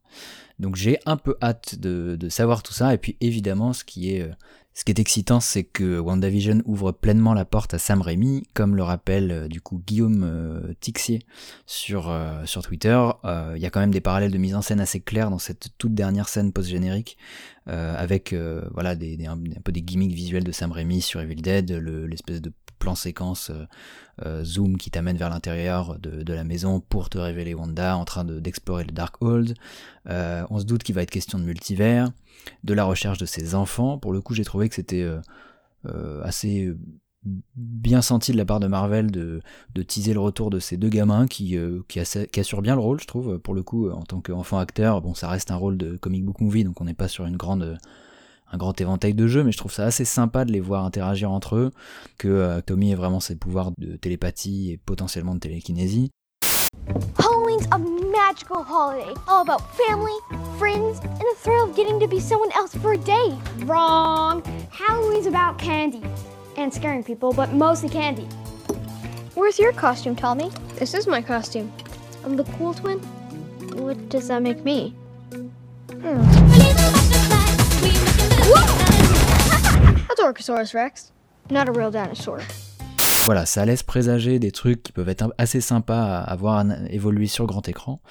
Donc 0.60 0.76
j'ai 0.76 1.00
un 1.06 1.18
peu 1.18 1.36
hâte 1.42 1.80
de, 1.80 2.16
de, 2.18 2.30
savoir 2.30 2.64
tout 2.64 2.74
ça, 2.74 2.94
et 2.94 2.98
puis 2.98 3.18
évidemment 3.20 3.74
ce 3.74 3.84
qui 3.84 4.16
est 4.16 4.30
ce 4.74 4.84
qui 4.84 4.92
est 4.92 5.00
excitant, 5.00 5.40
c'est 5.40 5.64
que 5.64 6.00
WandaVision 6.00 6.62
ouvre 6.66 6.92
pleinement 6.92 7.36
la 7.36 7.46
porte 7.46 7.76
à 7.76 7.80
Sam 7.80 8.02
Raimi, 8.02 8.44
comme 8.56 8.76
le 8.76 8.82
rappelle 8.82 9.32
euh, 9.32 9.48
du 9.48 9.62
coup 9.62 9.82
Guillaume 9.86 10.24
euh, 10.24 10.74
Tixier 10.80 11.20
sur, 11.68 12.10
euh, 12.10 12.44
Twitter. 12.64 13.00
Il 13.24 13.62
y 13.62 13.66
a 13.66 13.70
quand 13.70 13.82
même 13.82 13.92
des 13.92 14.02
parallèles 14.02 14.32
de 14.32 14.38
mise 14.38 14.56
en 14.56 14.62
scène 14.62 14.80
assez 14.80 15.00
clairs 15.00 15.30
dans 15.30 15.38
cette 15.38 15.70
toute 15.78 15.94
dernière 15.94 16.28
scène 16.28 16.52
post-générique, 16.52 17.18
avec 17.66 18.34
voilà 18.72 18.92
un, 18.92 19.62
peu 19.64 19.72
des 19.72 19.82
gimmicks 19.82 20.14
visuels 20.14 20.44
de 20.44 20.52
Sam 20.52 20.72
Raimi 20.72 21.02
sur 21.02 21.20
Evil 21.20 21.42
Dead, 21.42 21.72
l'espèce 21.72 22.42
de 22.42 22.52
plan 22.84 22.96
séquence 22.96 23.52
zoom 24.44 24.78
qui 24.78 24.92
t'amène 24.92 25.18
vers 25.18 25.30
l'intérieur 25.30 25.98
de, 26.00 26.34
la 26.34 26.44
maison 26.44 26.80
pour 26.80 27.10
te 27.10 27.18
révéler 27.18 27.54
Wanda 27.54 27.98
en 27.98 28.06
train 28.06 28.24
d'explorer 28.26 28.84
le 28.84 28.92
Darkhold. 28.92 29.56
on 30.06 30.60
se 30.60 30.66
doute 30.66 30.84
qu'il 30.84 30.96
va 30.96 31.02
être 31.02 31.12
question 31.12 31.40
de 31.40 31.44
multivers 31.46 32.12
de 32.64 32.74
la 32.74 32.84
recherche 32.84 33.18
de 33.18 33.26
ses 33.26 33.56
enfants. 33.56 33.98
Pour 33.98 34.14
le 34.14 34.22
coup, 34.22 34.34
j'ai 34.34 34.44
trouvé 34.44 34.70
que 34.70 34.76
c'était 34.76 35.02
euh, 35.02 35.20
euh, 35.86 36.22
assez 36.24 36.66
euh, 36.66 36.78
bien 37.56 38.02
senti 38.02 38.32
de 38.32 38.38
la 38.38 38.46
part 38.46 38.60
de 38.60 38.68
Marvel 38.68 39.12
de, 39.12 39.42
teaser 39.88 40.14
le 40.14 40.20
retour 40.20 40.50
de 40.50 40.60
ces 40.60 40.78
deux 40.78 40.90
gamins 40.90 41.28
qui, 41.28 41.58
qui, 41.88 42.00
assurent 42.00 42.62
bien 42.62 42.76
le 42.76 42.82
rôle, 42.82 43.00
je 43.00 43.08
trouve. 43.08 43.40
Pour 43.40 43.54
le 43.54 43.64
coup, 43.64 43.90
en 43.90 44.04
tant 44.04 44.20
qu'enfant 44.20 44.58
acteur, 44.58 45.02
bon, 45.02 45.14
ça 45.14 45.30
reste 45.30 45.50
un 45.50 45.56
rôle 45.56 45.78
de 45.78 45.96
comic 45.96 46.26
book 46.26 46.42
movie, 46.42 46.66
donc 46.66 46.82
on 46.82 46.86
n'est 46.86 46.94
pas 46.94 47.08
sur 47.08 47.26
une 47.26 47.38
grande 47.38 47.78
un 48.54 48.58
grand 48.58 48.80
éventail 48.80 49.14
de 49.14 49.28
jeux, 49.28 49.44
mais 49.44 49.52
je 49.52 49.58
trouve 49.58 49.74
ça 49.74 49.86
assez 49.86 50.06
sympa 50.06 50.46
de 50.46 50.52
les 50.52 50.60
voir 50.60 50.86
interagir 50.86 51.32
entre 51.32 51.56
eux, 51.56 51.72
que 52.18 52.62
Tommy 52.62 52.92
ait 52.92 52.96
vraiment 52.96 53.20
ses 53.20 53.36
pouvoirs 53.36 53.72
de 53.80 53.96
télépathie 53.96 54.72
et 54.72 54.78
potentiellement 54.78 55.34
de 55.34 55.40
télékinésie. 55.40 56.12
Halloween's 57.18 57.68
a 57.72 57.78
magical 57.78 58.64
holiday, 58.64 59.14
all 59.28 59.42
about 59.42 59.62
family, 59.76 60.14
friends, 60.58 61.00
and 61.00 61.20
the 61.20 61.36
thrill 61.38 61.64
of 61.64 61.76
getting 61.76 62.00
to 62.00 62.08
be 62.08 62.20
someone 62.20 62.52
else 62.52 62.76
for 62.76 62.94
a 62.94 62.98
day. 62.98 63.34
Wrong. 63.66 64.44
Halloween's 64.72 65.28
about 65.28 65.58
candy 65.58 66.02
and 66.58 66.74
scaring 66.74 67.04
people, 67.04 67.34
but 67.34 67.54
mostly 67.54 67.90
candy. 67.90 68.28
Where's 69.36 69.58
your 69.58 69.74
costume, 69.74 70.16
Tommy? 70.16 70.52
This 70.76 70.94
is 70.94 71.08
my 71.08 71.22
costume. 71.22 71.72
I'm 72.24 72.36
the 72.36 72.44
cool 72.58 72.74
twin? 72.74 73.00
What 73.76 74.10
does 74.10 74.28
that 74.28 74.42
make 74.42 74.64
me? 74.64 74.96
Hmm. 76.02 77.03
Voilà, 83.26 83.46
ça 83.46 83.66
laisse 83.66 83.84
présager 83.84 84.38
des 84.38 84.52
trucs 84.52 84.84
qui 84.84 84.92
peuvent 84.92 85.08
être 85.08 85.34
assez 85.38 85.62
sympas 85.62 86.18
à 86.18 86.36
voir 86.36 86.66
évoluer 86.90 87.28
sur 87.28 87.48
grand 87.48 87.66
écran. 87.70 88.02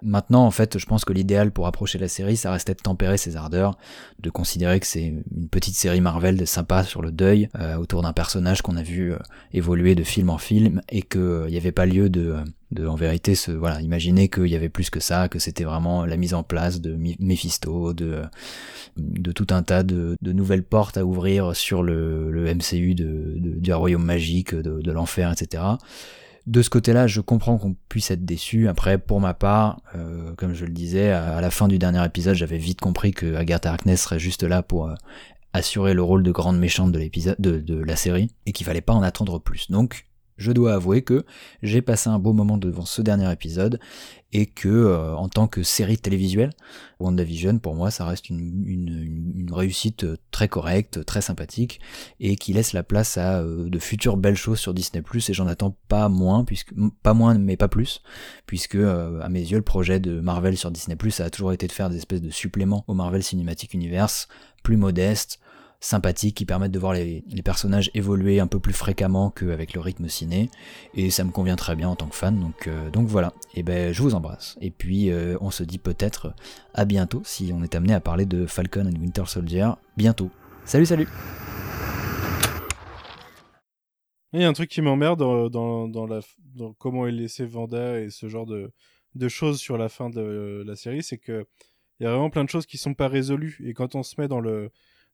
Maintenant, 0.00 0.46
en 0.46 0.50
fait, 0.50 0.78
je 0.78 0.86
pense 0.86 1.04
que 1.04 1.12
l'idéal 1.12 1.50
pour 1.50 1.66
approcher 1.66 1.98
la 1.98 2.08
série, 2.08 2.38
ça 2.38 2.50
restait 2.50 2.72
de 2.72 2.80
tempérer 2.80 3.18
ses 3.18 3.36
ardeurs, 3.36 3.76
de 4.20 4.30
considérer 4.30 4.80
que 4.80 4.86
c'est 4.86 5.04
une 5.04 5.48
petite 5.50 5.74
série 5.74 6.00
Marvel 6.00 6.46
sympa 6.46 6.84
sur 6.84 7.02
le 7.02 7.12
deuil, 7.12 7.50
euh, 7.58 7.76
autour 7.76 8.00
d'un 8.00 8.14
personnage 8.14 8.62
qu'on 8.62 8.76
a 8.76 8.82
vu 8.82 9.12
euh, 9.12 9.18
évoluer 9.52 9.94
de 9.94 10.04
film 10.04 10.30
en 10.30 10.38
film, 10.38 10.80
et 10.88 11.02
qu'il 11.02 11.46
n'y 11.48 11.58
avait 11.58 11.70
pas 11.70 11.84
lieu 11.84 12.08
de 12.08 12.36
de 12.72 12.86
en 12.86 12.94
vérité 12.94 13.34
se 13.34 13.52
voilà 13.52 13.80
imaginer 13.80 14.28
qu'il 14.28 14.46
y 14.46 14.56
avait 14.56 14.68
plus 14.68 14.90
que 14.90 15.00
ça 15.00 15.28
que 15.28 15.38
c'était 15.38 15.64
vraiment 15.64 16.04
la 16.06 16.16
mise 16.16 16.34
en 16.34 16.42
place 16.42 16.80
de 16.80 16.96
Mephisto 17.20 17.92
de 17.92 18.22
tout 19.32 19.46
un 19.50 19.62
tas 19.62 19.82
de, 19.82 20.16
nouvelles 20.22 20.64
portes 20.64 20.96
à 20.96 21.04
ouvrir 21.04 21.54
sur 21.54 21.82
le, 21.82 22.54
MCU 22.54 22.94
du 22.94 23.72
royaume 23.72 24.04
magique 24.04 24.54
de, 24.54 24.92
l'enfer 24.92 25.32
etc 25.32 25.62
de 26.46 26.60
ce 26.60 26.70
côté-là, 26.70 27.06
je 27.06 27.20
comprends 27.20 27.56
qu'on 27.56 27.76
puisse 27.88 28.10
être 28.10 28.24
déçu. 28.24 28.66
Après, 28.66 28.98
pour 28.98 29.20
ma 29.20 29.32
part, 29.32 29.80
euh, 29.94 30.34
comme 30.34 30.54
je 30.54 30.64
le 30.64 30.72
disais, 30.72 31.10
à, 31.10 31.40
la 31.40 31.50
fin 31.50 31.68
du 31.68 31.78
dernier 31.78 32.04
épisode, 32.04 32.34
j'avais 32.34 32.58
vite 32.58 32.80
compris 32.80 33.12
que 33.12 33.36
Agatha 33.36 33.70
Harkness 33.70 34.02
serait 34.02 34.18
juste 34.18 34.42
là 34.42 34.62
pour 34.62 34.88
euh, 34.88 34.94
assurer 35.52 35.94
le 35.94 36.02
rôle 36.02 36.22
de 36.22 36.32
grande 36.32 36.58
méchante 36.58 36.90
de 36.90 36.98
l'épisode 36.98 37.36
de, 37.38 37.60
de, 37.60 37.76
la 37.76 37.94
série 37.94 38.30
et 38.46 38.52
qu'il 38.52 38.66
fallait 38.66 38.80
pas 38.80 38.92
en 38.92 39.02
attendre 39.02 39.38
plus. 39.38 39.70
Donc, 39.70 40.06
je 40.36 40.52
dois 40.52 40.74
avouer 40.74 41.02
que 41.02 41.24
j'ai 41.62 41.82
passé 41.82 42.08
un 42.08 42.18
beau 42.18 42.32
moment 42.32 42.58
devant 42.58 42.84
ce 42.84 43.02
dernier 43.02 43.30
épisode 43.30 43.78
et 44.32 44.46
que 44.46 44.68
euh, 44.68 45.14
en 45.14 45.28
tant 45.28 45.46
que 45.46 45.62
série 45.62 45.98
télévisuelle, 45.98 46.52
WandaVision 47.00 47.58
pour 47.58 47.74
moi 47.74 47.90
ça 47.90 48.06
reste 48.06 48.30
une, 48.30 49.50
réussite 49.52 50.06
très 50.30 50.48
correcte, 50.48 51.04
très 51.04 51.20
sympathique 51.20 51.80
et 52.20 52.36
qui 52.36 52.52
laisse 52.52 52.72
la 52.72 52.82
place 52.82 53.18
à 53.18 53.40
euh, 53.40 53.68
de 53.68 53.78
futures 53.78 54.16
belles 54.16 54.36
choses 54.36 54.58
sur 54.58 54.72
Disney 54.72 55.02
et 55.02 55.32
j'en 55.34 55.46
attends 55.46 55.76
pas 55.88 56.08
moins 56.08 56.44
puisque 56.44 56.72
pas 57.02 57.12
moins 57.14 57.36
mais 57.36 57.56
pas 57.56 57.68
plus 57.68 58.02
puisque 58.46 58.76
euh, 58.76 59.20
à 59.20 59.28
mes 59.28 59.40
yeux 59.40 59.58
le 59.58 59.62
projet 59.62 60.00
de 60.00 60.20
Marvel 60.20 60.56
sur 60.56 60.70
Disney 60.70 60.96
Plus 60.96 61.20
a 61.20 61.28
toujours 61.28 61.52
été 61.52 61.66
de 61.66 61.72
faire 61.72 61.90
des 61.90 61.96
espèces 61.96 62.22
de 62.22 62.30
suppléments 62.30 62.84
au 62.86 62.94
Marvel 62.94 63.22
Cinematic 63.22 63.74
Universe 63.74 64.28
plus 64.62 64.76
modestes 64.76 65.40
sympathiques 65.82 66.36
qui 66.36 66.46
permettent 66.46 66.72
de 66.72 66.78
voir 66.78 66.94
les, 66.94 67.22
personnages 67.44 67.90
évoluer 67.92 68.38
un 68.38 68.46
peu 68.46 68.60
plus 68.60 68.72
fréquemment 68.72 69.30
qu'avec 69.30 69.74
le 69.74 69.80
rythme 69.80 70.08
ciné. 70.08 70.48
Et 70.94 71.10
ça 71.10 71.24
me 71.24 71.30
convient 71.30 71.56
très 71.56 71.74
bien 71.74 71.88
en 71.88 71.96
tant 71.96 72.06
que 72.06 72.14
fan 72.14 72.38
donc, 72.38 72.68
euh, 72.68 72.88
donc 72.90 73.08
voilà. 73.08 73.34
Et 73.54 73.62
ben 73.62 73.92
je 73.92 74.00
vous 74.00 74.14
embrasse. 74.14 74.56
Et 74.60 74.70
puis 74.70 75.10
euh, 75.10 75.36
on 75.40 75.50
se 75.50 75.64
dit 75.64 75.78
peut-être 75.78 76.34
à 76.72 76.84
bientôt 76.84 77.20
si 77.24 77.52
on 77.52 77.62
est 77.64 77.74
amené 77.74 77.92
à 77.92 78.00
parler 78.00 78.24
de 78.24 78.46
Falcon 78.46 78.86
and 78.86 79.00
Winter 79.00 79.24
Soldier 79.26 79.70
bientôt. 79.96 80.30
Salut 80.64 80.86
salut! 80.86 81.08
Il 84.32 84.40
y 84.40 84.44
a 84.44 84.48
un 84.48 84.52
truc 84.54 84.70
qui 84.70 84.80
m'emmerde 84.80 85.20
la, 85.20 86.20
dans 86.54 86.72
comment 86.78 87.06
est 87.06 87.12
laissé 87.12 87.44
Vanda 87.44 88.00
et 88.00 88.08
ce 88.08 88.28
genre 88.28 88.46
de, 88.46 88.72
de 89.16 89.28
choses 89.28 89.58
sur 89.58 89.76
la 89.76 89.88
fin 89.88 90.08
de 90.08 90.62
la 90.64 90.76
série, 90.76 91.02
c'est 91.02 91.18
que 91.18 91.44
il 92.00 92.04
y 92.04 92.06
a 92.06 92.10
vraiment 92.10 92.30
plein 92.30 92.44
de 92.44 92.48
choses 92.48 92.66
qui 92.66 92.78
sont 92.78 92.94
pas 92.94 93.08
résolues. 93.08 93.60
Et 93.64 93.74
quand 93.74 93.94
on 93.94 94.02
se 94.02 94.14
met 94.18 94.26
dans 94.26 94.40
le, 94.40 94.72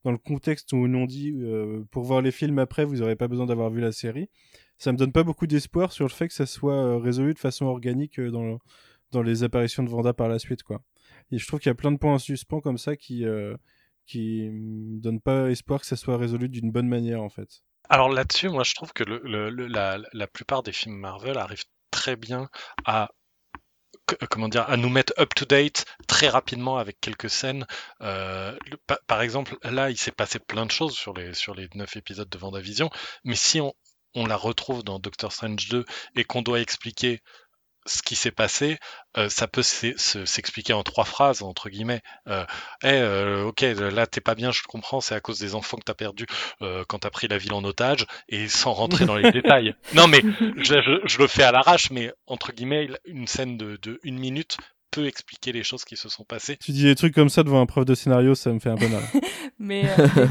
dans 0.09 0.13
le 0.13 0.17
contexte 0.17 0.73
où 0.73 0.77
on 0.77 1.05
dit 1.05 1.35
euh, 1.37 1.85
pour 1.91 2.03
voir 2.03 2.23
les 2.23 2.31
films 2.31 2.59
après, 2.59 2.87
vous 2.87 2.97
n'aurez 2.97 3.15
pas 3.15 3.29
besoin 3.29 3.45
d'avoir 3.45 3.69
vu 3.69 3.83
la 3.83 3.93
série. 3.93 4.31
Ça 4.79 4.91
me 4.91 4.97
donne 4.97 5.13
pas 5.13 5.23
beaucoup 5.23 5.47
d'espoir 5.47 5.93
sur 5.93 6.07
le 6.07 6.11
fait 6.11 6.29
que 6.29 6.33
ça 6.33 6.47
soit 6.47 6.83
euh, 6.83 6.97
résolu 6.97 7.35
de 7.35 7.39
façon 7.39 7.67
organique 7.67 8.19
euh, 8.19 8.31
dans, 8.31 8.59
dans 9.13 9.21
les 9.21 9.43
apparitions 9.43 9.83
de 9.83 9.91
Vanda 9.91 10.15
par 10.15 10.29
la 10.29 10.39
suite, 10.39 10.63
quoi. 10.63 10.81
Et 11.31 11.37
je 11.37 11.47
trouve 11.47 11.61
qu'il 11.61 11.69
y 11.69 11.73
a 11.73 11.75
plein 11.75 11.93
de 11.93 11.99
points 11.99 12.15
en 12.15 12.19
suspens 12.19 12.63
comme 12.63 12.79
ça 12.79 12.97
qui 12.97 13.27
qui 14.07 14.49
me 14.51 14.99
donnent 14.99 15.21
pas 15.21 15.51
espoir 15.51 15.79
que 15.81 15.87
ça 15.87 15.97
soit 15.97 16.17
résolu 16.17 16.49
d'une 16.49 16.73
bonne 16.73 16.89
manière, 16.89 17.23
en 17.23 17.29
fait. 17.29 17.61
Alors 17.91 18.09
là-dessus, 18.09 18.49
moi, 18.49 18.65
je 18.65 18.75
trouve 18.75 18.95
que 18.95 19.05
le, 19.05 19.51
la, 19.51 19.99
la 20.11 20.27
plupart 20.27 20.63
des 20.63 20.73
films 20.73 20.97
Marvel 20.97 21.37
arrivent 21.37 21.67
très 21.91 22.17
bien 22.17 22.49
à 22.87 23.11
comment 24.31 24.49
dire, 24.49 24.69
à 24.69 24.77
nous 24.77 24.89
mettre 24.89 25.13
up 25.19 25.35
to 25.35 25.45
date 25.45 25.85
très 26.07 26.29
rapidement 26.29 26.79
avec 26.79 27.01
quelques 27.01 27.31
scènes. 27.31 27.67
par 29.07 29.23
exemple, 29.23 29.57
là, 29.63 29.91
il 29.91 29.97
s'est 29.97 30.13
passé 30.13 30.39
plein 30.39 30.67
de 30.67 30.71
choses 30.71 30.95
sur 30.95 31.13
les 31.13 31.35
sur 31.35 31.55
neuf 31.75 31.97
épisodes 31.97 32.29
de 32.29 32.39
Vendavision, 32.39 32.91
mais 33.25 33.37
si 33.37 33.61
on 33.61 33.75
on 34.15 34.27
la 34.27 34.37
retrouve 34.37 34.83
dans 34.83 34.99
Doctor 34.99 35.33
Strange 35.33 35.69
2 35.69 35.85
et 36.17 36.25
qu'on 36.25 36.43
doit 36.43 36.61
expliquer 36.61 37.21
ce 37.89 38.03
qui 38.03 38.15
s'est 38.15 38.31
passé, 38.31 38.79
euh, 39.17 39.29
ça 39.29 39.49
peut 39.49 39.63
s'expliquer 39.63 40.73
en 40.73 40.83
trois 40.83 41.05
phrases, 41.05 41.43
entre 41.43 41.71
guillemets. 41.71 42.03
Euh, 42.29 42.45
euh, 42.85 43.45
ok, 43.45 43.63
là 43.63 44.07
t'es 44.07 44.21
pas 44.21 44.35
bien, 44.35 44.53
je 44.53 44.63
comprends, 44.63 45.01
c'est 45.01 45.15
à 45.15 45.21
cause 45.21 45.39
des 45.39 45.55
enfants 45.55 45.79
que 45.79 45.85
t'as 45.85 45.95
perdu 45.95 46.27
quand 46.87 46.99
t'as 46.99 47.11
pris 47.11 47.29
la 47.29 47.39
ville 47.39 47.55
en 47.55 47.65
otage, 47.65 48.07
et 48.29 48.49
sans 48.49 48.73
rentrer 48.73 49.07
dans 49.07 49.17
les 49.17 49.33
détails. 49.33 49.75
Non 49.95 50.07
mais 50.07 50.21
je, 50.59 51.19
le 51.19 51.27
fais 51.27 51.43
à 51.43 51.51
l'arrache, 51.51 51.91
mais 51.91 52.13
entre 52.27 52.53
guillemets, 52.53 52.89
une 53.07 53.27
scène 53.27 53.57
de, 53.57 53.79
de 53.81 53.99
une 54.03 54.19
minute 54.19 54.59
peut 54.91 55.07
expliquer 55.07 55.53
les 55.53 55.63
choses 55.63 55.85
qui 55.85 55.97
se 55.97 56.09
sont 56.09 56.25
passées. 56.25 56.57
Tu 56.59 56.73
dis 56.73 56.85
des 56.85 56.95
trucs 56.95 57.15
comme 57.15 57.29
ça 57.31 57.43
devant 57.43 57.61
un 57.61 57.67
prof 57.67 57.85
de 57.85 57.95
scénario, 57.95 58.35
ça 58.35 58.53
me 58.53 58.59
fait 58.59 58.71
un 58.71 58.77
peu 58.77 58.89
mal. 58.89 59.03
mais 59.59 59.85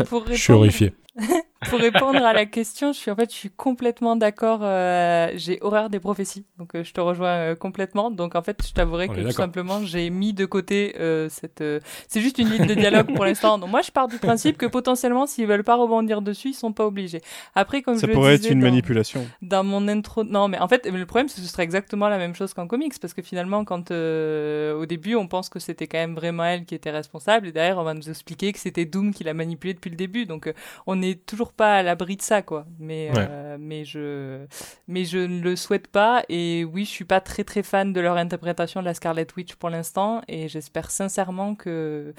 pour 0.07 0.21
répondre... 0.21 0.25
Je 0.31 0.41
suis 0.41 0.53
horrifié. 0.53 0.93
pour 1.65 1.79
répondre 1.79 2.23
à 2.23 2.33
la 2.33 2.45
question, 2.45 2.91
je 2.93 2.97
suis 2.97 3.11
en 3.11 3.15
fait, 3.15 3.31
je 3.31 3.35
suis 3.35 3.49
complètement 3.49 4.15
d'accord. 4.15 4.59
Euh, 4.61 5.31
j'ai 5.35 5.57
horreur 5.61 5.89
des 5.89 5.99
prophéties, 5.99 6.45
donc 6.57 6.75
euh, 6.75 6.83
je 6.83 6.93
te 6.93 7.01
rejoins 7.01 7.29
euh, 7.29 7.55
complètement. 7.55 8.11
Donc 8.11 8.35
en 8.35 8.41
fait, 8.41 8.61
je 8.65 8.73
t'avouerai 8.73 9.07
que 9.07 9.21
tout 9.21 9.31
simplement, 9.31 9.83
j'ai 9.83 10.09
mis 10.09 10.33
de 10.33 10.45
côté 10.45 10.95
cette. 11.29 11.63
c'est 12.07 12.21
juste 12.21 12.37
une 12.37 12.49
ligne 12.49 12.67
de 12.67 12.73
dialogue 12.73 13.13
pour 13.13 13.25
l'instant. 13.25 13.57
Donc 13.57 13.69
moi, 13.69 13.81
je 13.81 13.91
pars 13.91 14.07
du 14.07 14.17
principe 14.17 14.57
que 14.57 14.65
potentiellement, 14.65 15.25
s'ils 15.25 15.47
veulent 15.47 15.63
pas 15.63 15.75
rebondir 15.75 16.21
dessus, 16.21 16.49
ils 16.49 16.53
sont 16.53 16.73
pas 16.73 16.85
obligés. 16.85 17.21
Après, 17.55 17.81
comme 17.81 17.97
ça 17.97 18.07
je 18.07 18.13
pourrait 18.13 18.33
le 18.33 18.37
disais 18.37 18.49
être 18.49 18.53
une 18.53 18.61
dans, 18.61 18.67
manipulation. 18.67 19.27
Dans 19.41 19.63
mon 19.63 19.87
intro, 19.87 20.23
non, 20.23 20.47
mais 20.47 20.59
en 20.59 20.67
fait, 20.67 20.87
le 20.87 21.05
problème, 21.05 21.27
c'est 21.27 21.41
que 21.41 21.47
ce 21.47 21.51
serait 21.51 21.63
exactement 21.63 22.09
la 22.09 22.17
même 22.17 22.35
chose 22.35 22.53
qu'en 22.53 22.67
comics, 22.67 22.93
parce 22.99 23.13
que 23.13 23.21
finalement, 23.21 23.65
quand 23.65 23.91
au 23.91 24.85
début, 24.85 25.15
on 25.15 25.27
pense 25.27 25.49
que 25.49 25.59
c'était 25.59 25.87
quand 25.87 25.97
même 25.97 26.15
vraiment 26.15 26.43
elle 26.45 26.65
qui 26.65 26.75
était 26.75 26.91
responsable, 26.91 27.47
et 27.47 27.51
derrière, 27.51 27.77
on 27.77 27.83
va 27.83 27.93
nous 27.93 28.09
expliquer 28.09 28.53
que 28.53 28.59
c'était 28.59 28.85
Doom 28.85 29.13
qui 29.13 29.23
l'a 29.23 29.33
manipulé 29.33 29.73
depuis 29.73 29.89
le 29.89 29.95
début. 29.95 30.25
Donc 30.25 30.51
on 30.85 31.01
est 31.01 31.25
toujours 31.25 31.46
pas 31.53 31.77
à 31.77 31.83
l'abri 31.83 32.15
de 32.17 32.21
ça, 32.21 32.41
quoi. 32.41 32.65
Mais, 32.79 33.11
euh, 33.17 33.57
mais, 33.59 33.85
je, 33.85 34.45
mais 34.87 35.05
je 35.05 35.17
ne 35.19 35.41
le 35.41 35.55
souhaite 35.55 35.87
pas. 35.87 36.23
Et 36.29 36.63
oui, 36.65 36.85
je 36.85 36.89
suis 36.89 37.05
pas 37.05 37.21
très 37.21 37.43
très 37.43 37.63
fan 37.63 37.93
de 37.93 37.99
leur 38.01 38.17
interprétation 38.17 38.79
de 38.81 38.85
la 38.85 38.93
Scarlet 38.93 39.27
Witch 39.35 39.55
pour 39.55 39.69
l'instant. 39.69 40.21
Et 40.27 40.47
j'espère 40.47 40.91
sincèrement 40.91 41.55
que 41.55 42.13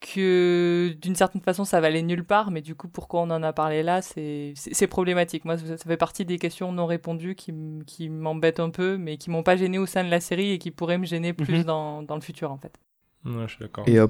que 0.00 0.94
d'une 1.00 1.14
certaine 1.14 1.40
façon 1.40 1.64
ça 1.64 1.80
va 1.80 1.86
aller 1.86 2.02
nulle 2.02 2.24
part, 2.24 2.50
mais 2.50 2.60
du 2.60 2.74
coup 2.74 2.88
pourquoi 2.88 3.22
on 3.22 3.30
en 3.30 3.42
a 3.42 3.54
parlé 3.54 3.82
là, 3.82 4.02
c'est 4.02 4.52
problématique. 4.88 5.46
Moi 5.46 5.56
ça 5.56 5.78
fait 5.78 5.96
partie 5.96 6.26
des 6.26 6.38
questions 6.38 6.72
non 6.72 6.84
répondues 6.84 7.34
qui, 7.34 7.54
qui 7.86 8.10
m'embêtent 8.10 8.60
un 8.60 8.68
peu, 8.68 8.98
mais 8.98 9.16
qui 9.16 9.30
m'ont 9.30 9.42
pas 9.42 9.56
gêné 9.56 9.78
au 9.78 9.86
sein 9.86 10.04
de 10.04 10.10
la 10.10 10.20
série 10.20 10.50
et 10.50 10.58
qui 10.58 10.70
pourraient 10.70 10.98
me 10.98 11.06
gêner 11.06 11.32
plus 11.32 11.60
Mhm. 11.60 11.64
dans, 11.64 12.02
dans, 12.02 12.16
le 12.16 12.20
futur 12.20 12.52
en 12.52 12.58
fait. 12.58 12.78
Ouais, 13.24 13.44
je 13.46 13.54
suis 13.54 13.60
d'accord. 13.60 13.86
Euh, 13.88 14.06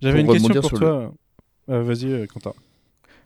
J'avais 0.00 0.20
une 0.20 0.28
question 0.30 0.54
pour 0.54 0.64
sur 0.64 0.78
toi. 0.78 1.12
Euh, 1.70 1.82
Vas-y, 1.82 2.28
Quentin. 2.28 2.52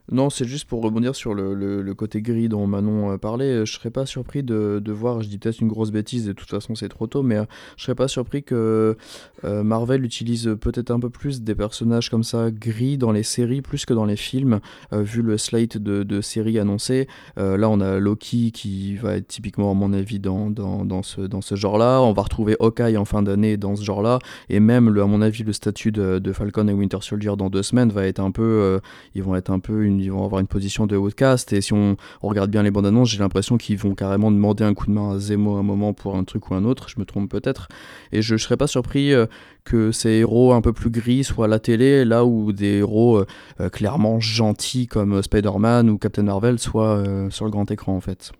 Non, 0.09 0.29
c'est 0.29 0.45
juste 0.45 0.69
pour 0.69 0.81
rebondir 0.81 1.15
sur 1.15 1.33
le, 1.33 1.53
le- 1.53 1.93
côté 1.93 2.21
gris 2.21 2.47
dont 2.47 2.65
Manon 2.67 3.11
euh, 3.11 3.17
parlait. 3.17 3.65
Je 3.65 3.73
serais 3.73 3.89
pas 3.89 4.05
surpris 4.05 4.43
de, 4.43 4.79
de 4.83 4.91
voir, 4.91 5.21
je 5.21 5.27
dis 5.27 5.37
peut-être 5.37 5.59
une 5.59 5.67
grosse 5.67 5.91
bêtise, 5.91 6.25
de 6.27 6.31
toute 6.33 6.49
façon 6.49 6.75
c'est 6.75 6.87
trop 6.89 7.07
tôt, 7.07 7.23
mais 7.23 7.37
euh, 7.37 7.43
je 7.75 7.83
serais 7.83 7.95
pas 7.95 8.07
surpris 8.07 8.43
que 8.43 8.95
euh, 9.43 9.63
Marvel 9.63 10.05
utilise 10.05 10.55
peut-être 10.61 10.91
un 10.91 10.99
peu 10.99 11.09
plus 11.09 11.41
des 11.41 11.55
personnages 11.55 12.09
comme 12.09 12.23
ça 12.23 12.51
gris 12.51 12.97
dans 12.97 13.11
les 13.11 13.23
séries 13.23 13.61
plus 13.61 13.85
que 13.85 13.93
dans 13.93 14.05
les 14.05 14.15
films, 14.15 14.59
vu 14.91 15.21
le 15.21 15.37
slate 15.37 15.77
de, 15.77 16.03
de 16.03 16.21
séries 16.21 16.59
annoncées. 16.59 17.07
Là, 17.35 17.69
on 17.69 17.79
a 17.81 17.99
Loki 17.99 18.51
qui 18.51 18.95
va 18.95 19.17
être 19.17 19.27
typiquement, 19.27 19.71
à 19.71 19.73
mon 19.73 19.93
avis, 19.93 20.19
dans, 20.19 20.49
dans, 20.49 20.85
dans 20.85 21.03
ce, 21.03 21.21
dans 21.21 21.41
ce 21.41 21.55
genre-là. 21.55 22.01
On 22.01 22.13
va 22.13 22.21
retrouver 22.21 22.55
Hawkeye 22.59 22.97
en 22.97 23.05
fin 23.05 23.23
d'année 23.23 23.57
dans 23.57 23.75
ce 23.75 23.83
genre-là. 23.83 24.19
Et 24.49 24.59
même, 24.59 24.89
le, 24.89 25.01
à 25.01 25.05
mon 25.05 25.21
avis, 25.21 25.43
le 25.43 25.53
statut 25.53 25.91
de, 25.91 26.19
de 26.19 26.31
Falcon 26.33 26.67
et 26.67 26.73
Winter 26.73 26.97
Soldier 27.01 27.33
dans 27.37 27.49
deux 27.49 27.63
semaines 27.63 27.89
va 27.89 28.05
être 28.05 28.19
un 28.19 28.31
peu. 28.31 28.79
ils 29.15 29.23
vont 29.23 29.35
être 29.35 29.49
un 29.49 29.59
peu 29.59 29.83
une, 29.83 29.96
ils 29.99 30.11
vont 30.11 30.23
avoir 30.23 30.41
une 30.41 30.47
position 30.47 30.87
de 30.87 30.95
outcast. 30.95 31.53
Et 31.53 31.61
si 31.61 31.73
on, 31.73 31.97
regarde 32.21 32.49
bien 32.49 32.63
les 32.63 32.71
bandes 32.71 32.85
annonces, 32.85 33.09
j'ai 33.09 33.19
l'impression 33.19 33.57
qu'ils 33.57 33.77
vont 33.77 33.95
carrément 33.95 34.31
demander 34.31 34.63
un 34.63 34.73
coup 34.73 34.87
de 34.87 34.91
main 34.91 35.15
à 35.15 35.19
Zemo 35.19 35.55
à 35.55 35.59
un 35.59 35.63
moment 35.63 35.93
pour 35.93 36.15
un 36.15 36.23
truc 36.23 36.49
ou 36.49 36.55
un 36.55 36.63
autre. 36.63 36.89
Je 36.89 36.99
me 36.99 37.05
trompe 37.05 37.29
peut-être. 37.29 37.67
Et 38.11 38.21
je, 38.21 38.33
ne 38.33 38.37
serais 38.37 38.57
pas 38.57 38.67
surpris 38.67 39.13
euh, 39.13 39.25
que 39.63 39.91
ces 39.91 40.09
héros 40.09 40.53
un 40.53 40.61
peu 40.61 40.73
plus 40.73 40.89
gris 40.89 41.23
soient 41.23 41.45
à 41.45 41.49
la 41.49 41.59
télé, 41.59 42.05
là 42.05 42.25
où 42.25 42.51
des 42.51 42.77
héros 42.77 43.17
euh, 43.17 43.25
euh, 43.59 43.69
clairement 43.69 44.19
gentils 44.19 44.87
comme 44.87 45.21
Spider-Man 45.21 45.89
ou 45.89 45.97
Captain 45.97 46.23
Marvel 46.23 46.59
soient 46.59 47.03
sur 47.29 47.45
le 47.45 47.51
grand 47.51 47.69
écran 47.71 47.95
en 47.95 48.01
fait. 48.01 48.31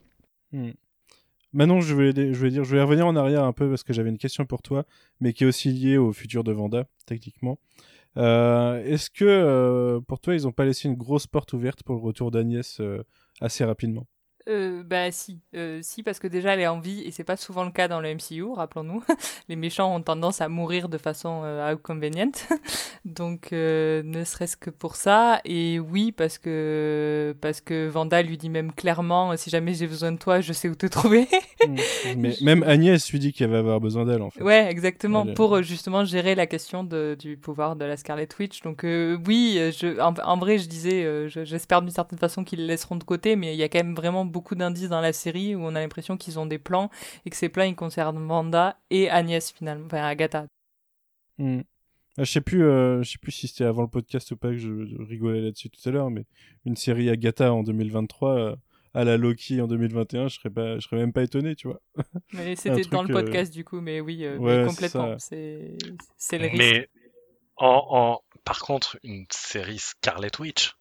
Hmm. 0.52 0.72
Manon, 1.53 1.82
je 1.82 1.94
voulais, 1.94 2.14
je 2.34 2.48
dire, 2.48 2.64
je 2.64 2.69
voulais 2.69 2.84
revenir 2.84 3.08
en 3.08 3.16
arrière 3.16 3.44
un 3.44 3.53
peu 3.53 3.69
parce 3.69 3.84
que 3.84 3.94
j'avais 3.94 4.10
une 4.10 4.18
question 4.18 4.45
pour 4.45 4.61
toi, 4.61 4.86
mais 5.19 5.34
qui 5.34 5.44
est 5.44 5.48
aussi 5.48 5.72
liée 5.72 5.98
au 5.98 6.11
futur 6.11 6.44
de 6.44 6.52
Vanda, 6.52 6.86
techniquement. 7.06 7.58
Euh, 8.18 8.84
Est-ce 8.84 9.10
que 9.10 9.26
euh, 9.26 10.02
pour 10.02 10.20
toi, 10.20 10.36
ils 10.36 10.44
n'ont 10.44 10.52
pas 10.52 10.66
laissé 10.66 10.88
une 10.88 10.96
grosse 10.96 11.28
porte 11.28 11.54
ouverte 11.54 11.84
pour 11.84 11.96
le 11.96 12.02
retour 12.02 12.32
d'Agnès 12.32 12.80
euh, 12.80 13.04
assez 13.42 13.64
rapidement? 13.64 14.08
Euh, 14.48 14.82
bah 14.84 15.11
si, 15.11 15.42
euh, 15.56 15.80
si 15.82 16.03
parce 16.03 16.19
que 16.19 16.27
déjà 16.27 16.53
elle 16.53 16.61
est 16.61 16.67
en 16.67 16.80
vie 16.80 17.01
et 17.03 17.11
c'est 17.11 17.24
pas 17.26 17.35
souvent 17.35 17.66
le 17.66 17.72
cas 17.72 17.88
dans 17.90 18.00
le 18.00 18.09
MCU, 18.14 18.43
rappelons-nous. 18.56 19.03
Les 19.50 19.56
méchants 19.58 19.93
ont 19.93 20.01
tendance 20.01 20.40
à 20.40 20.48
mourir 20.48 20.88
de 20.88 20.98
façon 20.98 21.42
euh, 21.43 21.69
inconvéniente, 21.69 22.48
donc 23.06 23.50
euh, 23.51 24.01
ne 24.06 24.24
serait-ce 24.24 24.56
que 24.56 24.69
pour 24.69 24.95
ça. 24.95 25.42
Et 25.43 25.80
oui 25.80 26.11
parce 26.14 26.38
que 26.38 27.35
parce 27.42 27.59
que 27.61 27.88
Vanda 27.90 28.22
lui 28.22 28.38
dit 28.38 28.50
même 28.50 28.72
clairement 28.72 29.35
si 29.35 29.50
jamais 29.50 29.74
j'ai 29.74 29.88
besoin 29.88 30.14
de 30.14 30.17
toi, 30.17 30.40
je 30.40 30.53
sais 30.53 30.69
où 30.69 30.76
te 30.76 30.85
trouver. 30.85 31.27
Mais 32.16 32.34
même 32.42 32.64
Agnès 32.64 33.11
lui 33.11 33.19
dit 33.19 33.34
qu'elle 33.34 33.50
va 33.50 33.58
avoir 33.59 33.82
besoin 33.82 34.06
d'elle 34.06 34.22
en 34.22 34.30
fait. 34.30 34.42
Ouais, 34.42 34.67
exactement, 34.69 35.26
pour 35.34 35.58
euh, 35.58 35.61
justement 35.61 36.06
gérer 36.06 36.35
la 36.35 36.48
question 36.48 36.84
de, 36.85 37.17
du 37.19 37.35
pouvoir 37.35 37.76
de 37.76 37.84
la 37.84 37.98
Scarlet 37.98 38.30
Witch. 38.40 38.61
Donc 38.61 38.85
euh, 38.85 39.17
oui, 39.27 39.59
je, 39.77 40.00
en, 40.00 40.14
en 40.24 40.38
vrai, 40.38 40.58
je 40.58 40.67
disais, 40.69 41.03
euh, 41.03 41.27
je- 41.27 41.43
j'espère 41.43 41.82
d'une 41.82 41.92
certaine 41.92 42.19
façon 42.19 42.43
qu'ils 42.45 42.59
le 42.61 42.67
laisseront 42.67 42.95
de 42.95 43.03
côté, 43.03 43.35
mais 43.35 43.53
il 43.53 43.58
y 43.58 43.64
a 43.64 43.67
quand 43.69 43.80
même 43.80 43.95
vraiment 43.95 44.24
beaucoup 44.24 44.36
d'indices 44.56 44.90
dans 44.90 45.01
la 45.01 45.14
série 45.14 45.56
où 45.56 45.59
on 45.61 45.75
a 45.75 45.80
l'impression 45.80 46.17
qu'ils 46.17 46.40
ont 46.40 46.45
des 46.45 46.59
plans 46.59 46.90
et 47.25 47.30
que 47.30 47.35
ces 47.35 47.49
plans, 47.49 47.64
ils 47.64 47.75
concernent 47.75 48.30
Wanda 48.30 48.77
et 48.90 49.09
Agnès 49.09 49.51
finalement, 49.51 49.85
enfin 49.85 50.03
Agatha. 50.03 50.48
Ah, 51.40 52.24
Je 52.24 52.32
sais 52.32 52.41
plus, 52.41 52.64
euh, 52.64 53.03
je 53.03 53.11
sais 53.11 53.17
plus 53.19 53.32
si 53.32 53.48
c'était 53.48 53.64
avant 53.64 53.83
le 53.83 53.88
podcast 53.88 54.32
ou 54.32 54.38
pas 54.38 54.49
que 54.49 54.57
je, 54.57 54.69
rigolais 55.03 55.41
là-dessus 55.41 55.69
tout 55.69 55.88
à 55.88 55.91
l'heure, 55.91 56.09
mais 56.09 56.25
une 56.66 56.75
série 56.75 57.09
Agatha 57.09 57.53
en 57.53 57.64
2023 57.64 58.40
euh, 58.40 58.56
à 58.93 59.03
la 59.03 59.17
Loki 59.17 59.61
en 59.61 59.67
2021, 59.67 60.27
je 60.27 60.35
serais 60.35 60.49
pas, 60.49 60.80
je 60.80 60.88
serais 60.88 60.98
même 60.98 61.14
pas 61.14 61.22
étonné, 61.22 61.56
tu 61.56 61.67
vois. 61.67 61.80
Mais 62.33 62.56
c'était 62.56 62.82
dans 62.90 63.03
le 63.03 63.11
euh, 63.11 63.22
podcast 63.22 63.53
du 63.53 63.64
coup, 63.64 63.80
mais 63.80 64.01
oui, 64.01 64.25
euh, 64.25 64.40
mais 64.40 64.66
complètement. 64.66 65.16
c'est 65.19 65.77
le 66.32 66.48
risque. 66.48 66.57
Mais 66.57 66.90
en, 67.57 67.85
en- 67.90 68.22
par 68.43 68.59
contre, 68.59 68.98
une 69.03 69.25
série 69.30 69.77
Scarlet 69.77 70.32
Witch, 70.40 70.75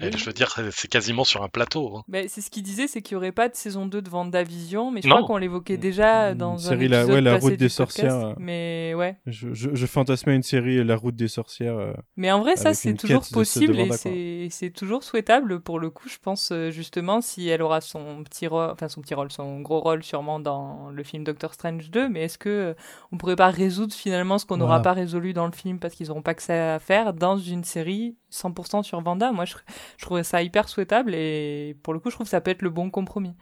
elle, 0.00 0.16
je 0.16 0.24
veux 0.24 0.32
dire, 0.32 0.54
c'est 0.72 0.88
quasiment 0.88 1.24
sur 1.24 1.42
un 1.42 1.48
plateau. 1.48 1.96
hein. 1.96 2.04
Mais 2.08 2.28
c'est 2.28 2.40
ce 2.40 2.50
qu'il 2.50 2.62
disait, 2.62 2.86
c'est 2.88 3.02
qu'il 3.02 3.14
n'y 3.16 3.18
aurait 3.18 3.32
pas 3.32 3.48
de 3.48 3.54
saison 3.54 3.86
2 3.86 4.02
de 4.02 4.10
WandaVision, 4.10 4.90
mais 4.90 5.00
je 5.02 5.08
Non. 5.08 5.16
crois 5.16 5.26
qu'on 5.26 5.36
l'évoquait 5.36 5.76
déjà 5.76 6.34
dans 6.34 6.52
Une 6.56 6.64
un 6.66 6.68
série, 6.70 6.88
la, 6.88 6.98
épisode 7.02 7.14
ouais, 7.14 7.20
la 7.20 7.36
route 7.38 7.54
des 7.56 7.68
sorcières. 7.68 8.14
euh, 8.14 8.34
Mais 8.38 8.92
ouais. 8.96 9.16
Je, 9.26 9.52
je, 9.52 9.70
je 9.72 9.86
fantasmais 9.86 10.34
une 10.34 10.42
série, 10.42 10.82
La 10.84 10.96
route 10.96 11.14
des 11.16 11.28
sorcières. 11.28 11.76
euh, 11.76 11.92
Mais 12.16 12.30
en 12.32 12.40
vrai, 12.40 12.56
ça, 12.56 12.74
c'est 12.74 12.94
toujours 12.94 13.24
possible 13.32 13.78
et 13.78 14.48
c'est 14.50 14.70
toujours 14.70 15.02
souhaitable 15.02 15.60
pour 15.60 15.78
le 15.78 15.90
coup, 15.90 16.08
je 16.08 16.18
pense, 16.22 16.50
euh, 16.52 16.70
justement, 16.70 17.20
si 17.20 17.48
elle 17.48 17.62
aura 17.62 17.80
son 17.80 18.22
petit 18.24 18.46
rôle, 18.46 18.70
enfin 18.70 18.88
son 18.88 19.00
petit 19.00 19.14
rôle, 19.14 19.30
son 19.30 19.60
gros 19.60 19.80
rôle 19.80 20.02
sûrement 20.02 20.40
dans 20.40 20.90
le 20.90 21.02
film 21.02 21.24
Doctor 21.24 21.54
Strange 21.54 21.90
2, 21.90 22.08
mais 22.08 22.22
est-ce 22.24 22.38
que 22.38 22.48
euh, 22.48 22.74
on 23.12 23.16
pourrait 23.16 23.36
pas 23.36 23.50
résoudre 23.50 23.94
finalement 23.94 24.38
ce 24.38 24.46
qu'on 24.46 24.56
n'aura 24.56 24.78
Voilà. 24.78 24.82
pas 24.82 24.92
résolu 24.92 25.32
dans 25.32 25.46
le 25.46 25.52
film 25.52 25.78
parce 25.78 25.94
qu'ils 25.94 26.08
n'auront 26.08 26.22
pas 26.22 26.34
que 26.34 26.42
ça 26.42 26.74
à 26.74 26.78
faire 26.78 27.12
dans 27.14 27.36
une 27.38 27.64
série 27.64 28.16
100% 28.34 28.82
sur 28.82 29.00
Vanda 29.00 29.32
Moi, 29.32 29.44
je, 29.44 29.54
je 29.96 30.04
trouverais 30.04 30.24
ça 30.24 30.42
hyper 30.42 30.68
souhaitable 30.68 31.14
et 31.14 31.76
pour 31.82 31.92
le 31.94 32.00
coup, 32.00 32.10
je 32.10 32.16
trouve 32.16 32.26
que 32.26 32.30
ça 32.30 32.40
peut 32.40 32.50
être 32.50 32.62
le 32.62 32.70
bon 32.70 32.90
compromis. 32.90 33.34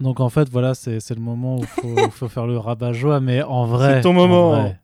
Donc 0.00 0.20
en 0.20 0.28
fait, 0.30 0.48
voilà, 0.48 0.74
c'est 0.74 1.00
c'est 1.00 1.14
le 1.14 1.20
moment 1.20 1.56
où 1.56 1.60
il 1.60 1.66
faut, 1.66 2.10
faut 2.10 2.28
faire 2.28 2.46
le 2.46 2.58
rabat-joie, 2.58 3.20
mais 3.20 3.42
en 3.42 3.66
vrai. 3.66 3.96
C'est 3.96 4.00
ton 4.02 4.10
en 4.10 4.14
moment. 4.14 4.50
vrai. 4.52 4.80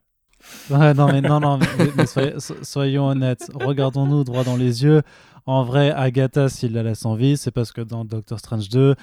Ouais, 0.70 0.94
non, 0.94 1.08
mais 1.10 1.20
non, 1.20 1.40
non, 1.40 1.58
mais, 1.58 1.66
mais 1.96 2.06
soyez- 2.06 2.38
so- 2.38 2.62
soyons 2.62 3.06
honnêtes. 3.08 3.50
Regardons-nous 3.54 4.22
droit 4.22 4.44
dans 4.44 4.56
les 4.56 4.84
yeux. 4.84 5.02
En 5.46 5.64
vrai, 5.64 5.90
Agatha, 5.90 6.48
s'il 6.48 6.74
la 6.74 6.82
laisse 6.82 7.04
en 7.04 7.14
vie, 7.14 7.36
c'est 7.36 7.50
parce 7.50 7.72
que 7.72 7.80
dans 7.80 8.04
Doctor 8.04 8.38
Strange 8.38 8.68
2, 8.68 8.94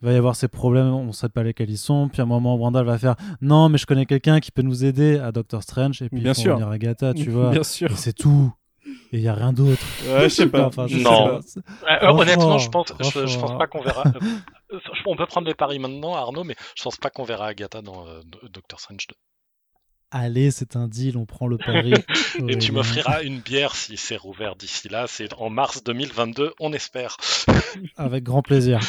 il 0.00 0.06
va 0.06 0.12
y 0.12 0.16
avoir 0.16 0.34
ces 0.36 0.48
problèmes, 0.48 0.86
on 0.86 1.06
ne 1.06 1.12
sait 1.12 1.28
pas 1.28 1.42
lesquels 1.42 1.68
ils 1.70 1.76
sont. 1.76 2.08
Puis 2.08 2.20
à 2.20 2.24
un 2.24 2.26
moment, 2.28 2.54
Wanda 2.54 2.82
va 2.84 2.96
faire 2.96 3.16
Non, 3.42 3.68
mais 3.68 3.76
je 3.78 3.84
connais 3.86 4.06
quelqu'un 4.06 4.38
qui 4.40 4.50
peut 4.52 4.62
nous 4.62 4.84
aider 4.84 5.18
à 5.18 5.32
Doctor 5.32 5.62
Strange. 5.62 6.00
Et 6.02 6.08
puis 6.08 6.20
Bien 6.20 6.34
sûr. 6.34 6.54
venir 6.54 6.68
Agatha, 6.70 7.12
tu 7.12 7.30
vois. 7.30 7.50
Bien 7.50 7.64
sûr. 7.64 7.90
Et 7.90 7.96
c'est 7.96 8.12
tout. 8.14 8.52
Et 9.12 9.16
il 9.18 9.20
n'y 9.20 9.28
a 9.28 9.34
rien 9.34 9.52
d'autre. 9.52 9.82
Ouais, 10.06 10.24
je 10.24 10.28
sais 10.28 10.46
pas. 10.48 10.66
Enfin, 10.66 10.86
je 10.86 10.98
sais 10.98 11.04
Non. 11.04 11.40
pas. 11.40 12.00
Euh, 12.02 12.08
honnêtement, 12.10 12.58
je 12.58 12.68
pense, 12.68 12.88
je, 13.00 13.38
pense 13.38 13.56
pas 13.58 13.66
qu'on 13.66 13.80
verra. 13.80 14.04
euh, 14.72 14.78
on 15.06 15.16
peut 15.16 15.26
prendre 15.26 15.46
les 15.48 15.54
paris 15.54 15.78
maintenant, 15.78 16.14
Arnaud, 16.14 16.44
mais 16.44 16.56
je 16.76 16.82
pense 16.82 16.96
pas 16.96 17.08
qu'on 17.10 17.24
verra 17.24 17.46
Agatha 17.48 17.80
dans 17.80 18.06
euh, 18.06 18.20
Doctor 18.52 18.80
Strange 18.80 19.06
2. 19.08 19.14
Allez, 20.10 20.50
c'est 20.50 20.74
un 20.76 20.88
deal, 20.88 21.18
on 21.18 21.26
prend 21.26 21.46
le 21.46 21.58
pari. 21.58 21.92
Et 22.48 22.56
tu 22.58 22.72
m'offriras 22.72 23.22
une 23.22 23.40
bière 23.40 23.74
si 23.74 23.96
c'est 23.98 24.16
rouvert 24.16 24.56
d'ici 24.56 24.88
là. 24.88 25.06
C'est 25.06 25.32
en 25.34 25.50
mars 25.50 25.82
2022, 25.84 26.54
on 26.60 26.72
espère. 26.72 27.16
Avec 27.96 28.24
grand 28.24 28.42
plaisir. 28.42 28.80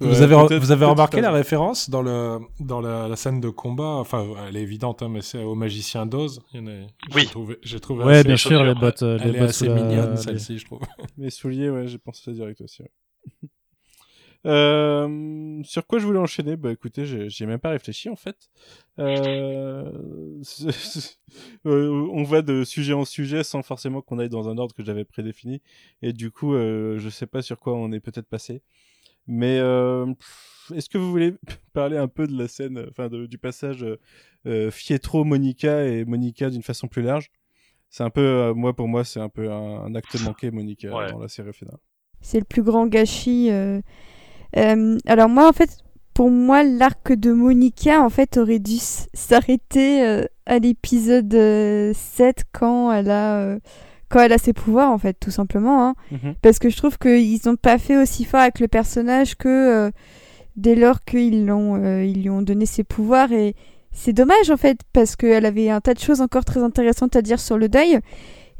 Vous 0.00 0.22
avez, 0.22 0.58
vous 0.58 0.70
avez 0.72 0.84
remarqué 0.84 1.20
la 1.20 1.30
référence 1.30 1.88
dans, 1.88 2.02
le, 2.02 2.38
dans 2.60 2.80
la, 2.80 3.16
scène 3.16 3.40
de 3.40 3.48
combat? 3.48 3.96
Enfin, 3.96 4.26
elle 4.46 4.56
est 4.56 4.62
évidente, 4.62 5.02
hein, 5.02 5.08
mais 5.08 5.22
c'est 5.22 5.42
au 5.42 5.54
magicien 5.54 6.06
d'Oz. 6.06 6.40
Oui. 6.54 6.90
J'ai 7.16 7.26
trouvé, 7.26 7.58
j'ai 7.62 7.80
trouvé 7.80 8.04
ouais, 8.04 8.24
bien 8.24 8.36
sûr, 8.36 8.62
les 8.62 8.74
bottes. 8.74 9.02
Les 9.02 9.18
elle 9.22 9.36
est 9.36 9.38
bottes 9.38 9.48
assez 9.50 9.68
mignonne, 9.68 10.16
celle-ci, 10.16 10.58
je 10.58 10.64
trouve. 10.66 10.80
Mes 11.18 11.30
souliers, 11.30 11.70
ouais, 11.70 11.86
j'ai 11.88 11.98
pensé 11.98 12.22
ça 12.24 12.32
direct 12.32 12.60
aussi. 12.60 12.82
Euh, 14.46 15.60
sur 15.64 15.86
quoi 15.88 15.98
je 15.98 16.06
voulais 16.06 16.20
enchaîner? 16.20 16.56
Bah 16.56 16.70
écoutez, 16.70 17.04
j'ai 17.04 17.46
même 17.46 17.58
pas 17.58 17.70
réfléchi 17.70 18.08
en 18.08 18.16
fait. 18.16 18.36
Euh... 18.98 19.92
on 21.64 22.22
va 22.22 22.40
de 22.40 22.64
sujet 22.64 22.94
en 22.94 23.04
sujet 23.04 23.44
sans 23.44 23.62
forcément 23.62 24.00
qu'on 24.00 24.18
aille 24.18 24.30
dans 24.30 24.48
un 24.48 24.56
ordre 24.56 24.74
que 24.74 24.82
j'avais 24.82 25.04
prédéfini. 25.04 25.60
Et 26.00 26.14
du 26.14 26.30
coup, 26.30 26.54
euh, 26.54 26.98
je 26.98 27.10
sais 27.10 27.26
pas 27.26 27.42
sur 27.42 27.58
quoi 27.58 27.74
on 27.74 27.92
est 27.92 28.00
peut-être 28.00 28.26
passé. 28.26 28.62
Mais 29.26 29.58
euh, 29.58 30.06
est-ce 30.74 30.88
que 30.88 30.98
vous 30.98 31.10
voulez 31.10 31.34
parler 31.72 31.96
un 31.96 32.08
peu 32.08 32.26
de 32.26 32.36
la 32.36 32.48
scène, 32.48 32.86
enfin 32.90 33.08
du 33.08 33.38
passage 33.38 33.84
euh, 34.46 34.70
Fietro 34.70 35.24
Monica 35.24 35.84
et 35.84 36.04
Monica 36.04 36.50
d'une 36.50 36.62
façon 36.62 36.88
plus 36.88 37.02
large? 37.02 37.30
C'est 37.88 38.02
un 38.02 38.10
peu, 38.10 38.52
moi 38.54 38.74
pour 38.74 38.88
moi, 38.88 39.04
c'est 39.04 39.20
un 39.20 39.28
peu 39.28 39.50
un, 39.50 39.94
acte 39.94 40.20
manqué 40.22 40.50
Monica 40.50 40.90
dans 40.90 41.18
la 41.18 41.28
série 41.28 41.52
finale. 41.52 41.78
C'est 42.20 42.38
le 42.38 42.44
plus 42.44 42.62
grand 42.62 42.86
gâchis. 42.86 43.50
Euh, 44.56 44.98
alors 45.06 45.28
moi, 45.28 45.48
en 45.48 45.52
fait, 45.52 45.78
pour 46.14 46.30
moi, 46.30 46.62
l'arc 46.62 47.12
de 47.12 47.32
Monica, 47.32 48.02
en 48.02 48.08
fait, 48.08 48.36
aurait 48.38 48.58
dû 48.58 48.78
s'arrêter 48.78 50.06
euh, 50.06 50.24
à 50.46 50.58
l'épisode 50.58 51.32
7 51.32 51.32
euh, 51.32 52.32
quand 52.52 52.92
elle 52.92 53.10
a 53.10 53.58
quand 54.08 54.20
elle 54.20 54.32
a 54.32 54.38
ses 54.38 54.52
pouvoirs, 54.52 54.90
en 54.90 54.98
fait, 54.98 55.16
tout 55.18 55.30
simplement. 55.30 55.88
Hein. 55.88 55.94
Mhm. 56.10 56.34
Parce 56.42 56.58
que 56.58 56.70
je 56.70 56.76
trouve 56.76 56.98
qu'ils 56.98 57.38
n'ont 57.46 57.56
pas 57.56 57.78
fait 57.78 57.96
aussi 57.96 58.24
fort 58.24 58.40
avec 58.40 58.60
le 58.60 58.68
personnage 58.68 59.36
que 59.36 59.90
dès 60.56 60.74
lors 60.74 61.04
qu'ils 61.04 61.34
ils 61.34 62.22
lui 62.22 62.30
ont 62.30 62.42
donné 62.42 62.66
ses 62.66 62.84
pouvoirs. 62.84 63.32
Et 63.32 63.54
c'est 63.92 64.12
dommage, 64.12 64.50
en 64.50 64.56
fait, 64.56 64.78
parce 64.92 65.16
qu'elle 65.16 65.46
avait 65.46 65.70
un 65.70 65.80
tas 65.80 65.94
de 65.94 66.00
choses 66.00 66.20
encore 66.20 66.44
très 66.44 66.62
intéressantes 66.62 67.16
à 67.16 67.22
dire 67.22 67.40
sur 67.40 67.58
le 67.58 67.68
deuil. 67.68 68.00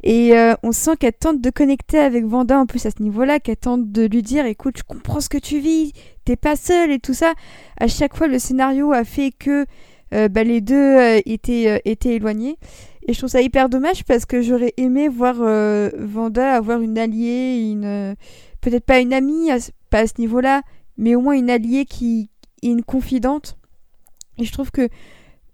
Et 0.03 0.37
euh, 0.37 0.53
on 0.63 0.71
sent 0.71 0.95
qu'elle 0.99 1.13
tente 1.13 1.41
de 1.41 1.49
connecter 1.49 1.97
avec 1.97 2.25
Vanda 2.25 2.59
en 2.59 2.65
plus 2.65 2.85
à 2.85 2.91
ce 2.91 3.01
niveau-là, 3.01 3.39
qu'elle 3.39 3.57
tente 3.57 3.91
de 3.91 4.05
lui 4.05 4.21
dire 4.21 4.45
écoute, 4.45 4.77
je 4.77 4.83
comprends 4.83 5.21
ce 5.21 5.29
que 5.29 5.37
tu 5.37 5.59
vis, 5.59 5.93
t'es 6.23 6.35
pas 6.35 6.55
seule 6.55 6.91
et 6.91 6.99
tout 6.99 7.13
ça. 7.13 7.33
À 7.79 7.87
chaque 7.87 8.15
fois, 8.15 8.27
le 8.27 8.39
scénario 8.39 8.93
a 8.93 9.03
fait 9.03 9.31
que 9.31 9.65
euh, 10.13 10.27
bah, 10.29 10.43
les 10.43 10.61
deux 10.61 10.75
euh, 10.75 11.19
étaient, 11.25 11.81
étaient 11.85 12.15
éloignés. 12.15 12.57
Et 13.07 13.13
je 13.13 13.19
trouve 13.19 13.29
ça 13.29 13.41
hyper 13.41 13.69
dommage 13.69 14.03
parce 14.03 14.25
que 14.25 14.41
j'aurais 14.41 14.73
aimé 14.77 15.07
voir 15.07 15.35
Vanda 15.97 16.53
avoir 16.53 16.81
une 16.81 16.97
alliée, 16.97 17.69
une 17.71 18.15
peut-être 18.59 18.85
pas 18.85 18.99
une 18.99 19.13
amie, 19.13 19.49
pas 19.89 19.99
à 19.99 20.07
ce 20.07 20.15
niveau-là, 20.19 20.61
mais 20.97 21.15
au 21.15 21.21
moins 21.21 21.35
une 21.35 21.49
alliée 21.49 21.85
qui 21.85 22.29
est 22.61 22.67
une 22.67 22.83
confidente. 22.83 23.57
Et 24.37 24.43
je 24.43 24.51
trouve 24.51 24.71
que 24.71 24.89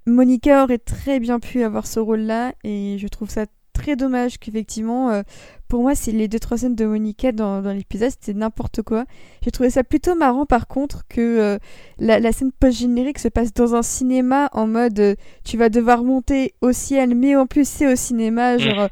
Monica 0.06 0.64
aurait 0.64 0.80
très 0.80 1.20
bien 1.20 1.40
pu 1.40 1.64
avoir 1.64 1.86
ce 1.86 2.00
rôle-là 2.00 2.54
et 2.64 2.98
je 3.00 3.08
trouve 3.08 3.30
ça 3.30 3.46
très 3.74 3.96
dommage 3.96 4.38
qu'effectivement, 4.38 5.10
euh, 5.10 5.22
pour 5.68 5.82
moi, 5.82 5.96
c'est 5.96 6.12
les 6.12 6.28
deux 6.28 6.40
trois 6.40 6.58
scènes 6.58 6.76
de 6.76 6.86
Monica 6.86 7.32
dans, 7.32 7.62
dans 7.62 7.74
l'épisode, 7.74 8.12
c'était 8.12 8.38
n'importe 8.38 8.82
quoi. 8.84 9.06
J'ai 9.44 9.52
trouvé 9.52 9.70
ça 9.70 9.84
plutôt 9.84 10.16
marrant 10.16 10.46
par 10.46 10.68
contre 10.68 11.04
que 11.10 11.20
euh, 11.20 11.58
la, 12.00 12.20
la, 12.20 12.32
scène 12.32 12.52
post-générique 12.52 13.20
se 13.20 13.28
passe 13.28 13.54
dans 13.54 13.76
un 13.76 13.82
cinéma 13.82 14.50
en 14.54 14.68
mode 14.68 15.00
euh, 15.00 15.16
tu 15.44 15.58
vas 15.58 15.70
devoir 15.70 16.04
monter 16.04 16.54
au 16.62 16.72
ciel, 16.72 17.16
mais 17.16 17.36
en 17.36 17.48
plus 17.48 17.68
c'est 17.68 17.92
au 17.92 17.96
cinéma, 17.96 18.56
mm. 18.56 18.60
genre. 18.60 18.90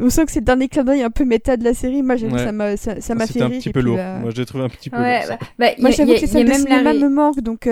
On 0.00 0.10
sent 0.10 0.26
que 0.26 0.32
c'est 0.32 0.40
le 0.40 0.44
dernier 0.44 0.66
clin 0.66 0.82
d'œil 0.82 1.02
un 1.02 1.10
peu 1.10 1.24
méta 1.24 1.56
de 1.56 1.62
la 1.62 1.72
série. 1.72 2.02
Moi, 2.02 2.16
j'avoue, 2.16 2.36
ça 2.36 2.50
m'a 2.50 2.76
ça, 2.76 3.00
ça 3.00 3.14
m'a 3.14 3.28
fait 3.28 3.44
rire. 3.44 3.46
un 3.46 3.58
petit 3.60 3.70
peu 3.70 3.80
lourd. 3.80 3.96
Moi, 3.96 4.32
j'ai 4.34 4.44
trouvé 4.44 4.64
un 4.64 4.68
petit 4.68 4.90
peu 4.90 4.96
ouais, 4.96 5.20
lourd. 5.20 5.36
Bah, 5.38 5.46
bah, 5.56 5.70
Moi, 5.78 5.90
j'avoue 5.90 6.14
que 6.14 6.20
les 6.20 6.26
scènes 6.26 6.48
de 6.48 6.52
cinéma 6.52 6.94
me 6.94 7.08
manquent, 7.08 7.40
donc 7.40 7.68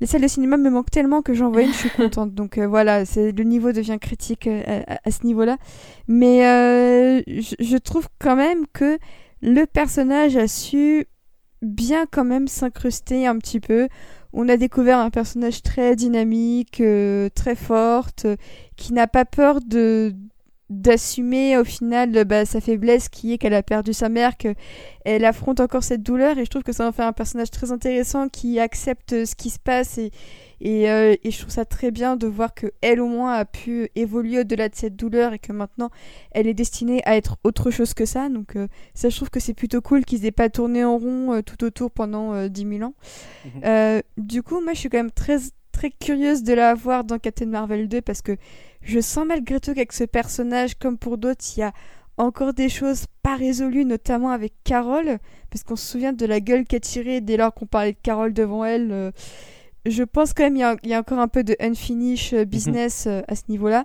les 0.00 0.06
salles 0.06 0.22
de 0.22 0.28
cinéma 0.28 0.56
me 0.56 0.70
manquent 0.70 0.90
tellement 0.90 1.22
que 1.22 1.34
j'en 1.34 1.50
vois 1.50 1.62
une, 1.62 1.72
je 1.72 1.78
suis 1.78 1.90
contente. 1.96 2.34
Donc 2.34 2.58
euh, 2.58 2.66
voilà, 2.66 3.04
c'est 3.04 3.32
le 3.32 3.44
niveau 3.44 3.72
devient 3.72 3.98
critique 4.00 4.46
euh, 4.46 4.82
à, 4.86 5.10
ce 5.10 5.24
niveau-là. 5.24 5.56
Mais 6.08 6.46
euh, 6.46 7.22
je, 7.26 7.76
trouve 7.76 8.08
quand 8.18 8.36
même 8.36 8.66
que 8.72 8.98
le 9.42 9.64
personnage 9.64 10.36
a 10.36 10.48
su 10.48 11.06
bien 11.62 12.06
quand 12.10 12.24
même 12.24 12.48
s'incruster 12.48 13.26
un 13.26 13.38
petit 13.38 13.60
peu. 13.60 13.88
On 14.32 14.48
a 14.48 14.56
découvert 14.56 14.98
un 14.98 15.10
personnage 15.10 15.62
très 15.62 15.96
dynamique, 15.96 16.82
très 17.34 17.54
forte, 17.54 18.26
qui 18.76 18.92
n'a 18.92 19.06
pas 19.06 19.24
peur 19.24 19.60
de 19.66 20.14
d'assumer 20.68 21.56
au 21.58 21.64
final 21.64 22.24
bah, 22.24 22.44
sa 22.44 22.60
faiblesse 22.60 23.08
qui 23.08 23.32
est 23.32 23.38
qu'elle 23.38 23.54
a 23.54 23.62
perdu 23.62 23.92
sa 23.92 24.08
mère, 24.08 24.36
qu'elle 24.36 25.24
affronte 25.24 25.60
encore 25.60 25.84
cette 25.84 26.02
douleur. 26.02 26.38
Et 26.38 26.44
je 26.44 26.50
trouve 26.50 26.64
que 26.64 26.72
ça 26.72 26.86
en 26.86 26.92
fait 26.92 27.02
un 27.02 27.12
personnage 27.12 27.50
très 27.50 27.70
intéressant 27.70 28.28
qui 28.28 28.58
accepte 28.58 29.24
ce 29.24 29.34
qui 29.34 29.50
se 29.50 29.58
passe. 29.58 29.98
Et, 29.98 30.10
et, 30.60 30.90
euh, 30.90 31.14
et 31.22 31.30
je 31.30 31.38
trouve 31.38 31.52
ça 31.52 31.64
très 31.64 31.90
bien 31.90 32.16
de 32.16 32.26
voir 32.26 32.54
que 32.54 32.72
elle 32.80 33.00
au 33.00 33.06
moins 33.06 33.34
a 33.34 33.44
pu 33.44 33.90
évoluer 33.94 34.40
au-delà 34.40 34.68
de 34.68 34.74
cette 34.74 34.96
douleur 34.96 35.34
et 35.34 35.38
que 35.38 35.52
maintenant 35.52 35.90
elle 36.32 36.46
est 36.46 36.54
destinée 36.54 37.02
à 37.04 37.16
être 37.16 37.36
autre 37.44 37.70
chose 37.70 37.94
que 37.94 38.04
ça. 38.04 38.28
Donc 38.28 38.56
euh, 38.56 38.66
ça 38.94 39.08
je 39.08 39.16
trouve 39.16 39.30
que 39.30 39.40
c'est 39.40 39.54
plutôt 39.54 39.80
cool 39.80 40.04
qu'ils 40.04 40.24
aient 40.26 40.32
pas 40.32 40.48
tourné 40.48 40.84
en 40.84 40.98
rond 40.98 41.34
euh, 41.34 41.42
tout 41.42 41.62
autour 41.64 41.90
pendant 41.90 42.48
10 42.48 42.66
000 42.78 42.82
ans. 42.82 42.94
Mhm. 43.44 44.02
du 44.16 44.42
coup 44.42 44.60
moi 44.60 44.72
je 44.72 44.80
suis 44.80 44.88
quand 44.88 44.98
même 44.98 45.10
très 45.10 45.38
très 45.76 45.90
curieuse 45.90 46.42
de 46.42 46.54
la 46.54 46.74
voir 46.74 47.04
dans 47.04 47.18
Captain 47.18 47.44
Marvel 47.46 47.86
2 47.86 48.00
parce 48.00 48.22
que 48.22 48.36
je 48.80 48.98
sens 48.98 49.26
malgré 49.26 49.60
tout 49.60 49.74
qu'avec 49.74 49.92
ce 49.92 50.04
personnage, 50.04 50.74
comme 50.76 50.96
pour 50.96 51.18
d'autres, 51.18 51.44
il 51.56 51.60
y 51.60 51.62
a 51.62 51.72
encore 52.16 52.54
des 52.54 52.70
choses 52.70 53.04
pas 53.22 53.36
résolues, 53.36 53.84
notamment 53.84 54.30
avec 54.30 54.54
Carole, 54.64 55.18
parce 55.50 55.64
qu'on 55.64 55.76
se 55.76 55.86
souvient 55.86 56.14
de 56.14 56.24
la 56.24 56.40
gueule 56.40 56.64
qu'elle 56.64 56.80
tirée 56.80 57.20
dès 57.20 57.36
lors 57.36 57.52
qu'on 57.52 57.66
parlait 57.66 57.92
de 57.92 57.98
Carole 58.02 58.32
devant 58.32 58.64
elle. 58.64 58.90
Euh, 58.90 59.10
je 59.84 60.02
pense 60.02 60.32
quand 60.32 60.44
même 60.50 60.78
qu'il 60.78 60.90
y, 60.90 60.94
a 60.94 60.98
encore 60.98 61.18
un 61.18 61.28
peu 61.28 61.44
de 61.44 61.54
unfinished 61.60 62.32
euh, 62.32 62.44
business 62.46 63.04
euh, 63.06 63.20
à 63.28 63.36
ce 63.36 63.42
niveau-là. 63.50 63.82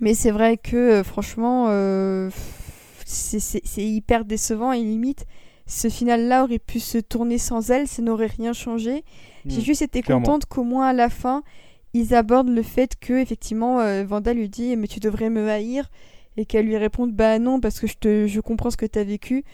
Mais 0.00 0.12
c'est 0.12 0.30
vrai 0.30 0.58
que 0.58 1.02
franchement, 1.02 1.68
c'est 3.06 3.82
hyper 3.82 4.26
décevant 4.26 4.72
et 4.72 4.82
limite, 4.82 5.24
ce 5.66 5.88
final-là 5.88 6.44
aurait 6.44 6.58
pu 6.58 6.80
se 6.80 6.98
tourner 6.98 7.38
sans 7.38 7.70
elle, 7.70 7.88
ça 7.88 8.02
n'aurait 8.02 8.26
rien 8.26 8.52
changé. 8.52 9.04
J'ai 9.48 9.58
hmm, 9.58 9.64
juste 9.64 9.82
été 9.82 10.02
contente 10.02 10.46
qu'au 10.46 10.64
moins 10.64 10.88
à 10.88 10.92
la 10.92 11.08
fin, 11.08 11.42
ils 11.94 12.14
abordent 12.14 12.48
le 12.50 12.62
fait 12.62 12.96
que 12.98 13.14
effectivement 13.14 13.80
euh, 13.80 14.04
Vanda 14.04 14.34
lui 14.34 14.48
dit 14.48 14.76
mais 14.76 14.86
tu 14.88 15.00
devrais 15.00 15.30
me 15.30 15.48
haïr 15.48 15.90
et 16.36 16.44
qu'elle 16.44 16.66
lui 16.66 16.76
réponde 16.76 17.12
bah 17.12 17.38
non 17.38 17.60
parce 17.60 17.80
que 17.80 17.86
je 17.86 17.94
te 17.94 18.26
je 18.26 18.40
comprends 18.40 18.70
ce 18.70 18.76
que 18.76 18.86
tu 18.86 18.98
as 18.98 19.04
vécu. 19.04 19.44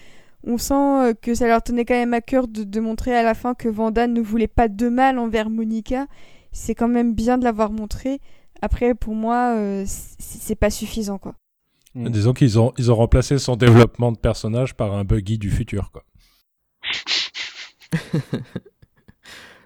On 0.45 0.59
sent 0.59 0.75
euh, 0.75 1.15
que 1.15 1.35
ça 1.35 1.47
leur 1.47 1.63
tenait 1.63 1.85
quand 1.85 1.95
même 1.95 2.15
à 2.15 2.21
cœur 2.21 2.49
de, 2.49 2.81
montrer 2.81 3.17
à 3.17 3.23
la 3.23 3.35
fin 3.35 3.55
que 3.55 3.69
Vanda 3.69 4.09
ne 4.09 4.21
voulait 4.21 4.49
pas 4.49 4.69
de 4.69 4.89
mal 4.89 5.19
envers 5.19 5.51
Monica. 5.51 6.07
C'est 6.51 6.75
quand 6.75 6.89
même 6.89 7.15
bien 7.15 7.39
de 7.39 7.45
l'avoir 7.45 7.71
montré. 7.71 8.21
Après 8.61 8.95
pour 8.95 9.15
moi 9.15 9.55
euh, 9.57 9.85
c'est 9.87 10.57
pas 10.57 10.71
suffisant 10.71 11.19
quoi. 11.19 11.35
Mm. 11.95 12.09
Disons 12.09 12.33
qu'ils 12.33 12.59
ont 12.59 12.73
ils 12.79 12.91
ont 12.91 12.97
remplacé 12.97 13.39
son 13.39 13.57
développement 13.57 14.11
de 14.11 14.19
personnage 14.19 14.75
par 14.75 14.95
un 14.95 15.05
buggy 15.05 15.39
du 15.39 15.51
futur 15.51 15.93
quoi. 15.93 16.03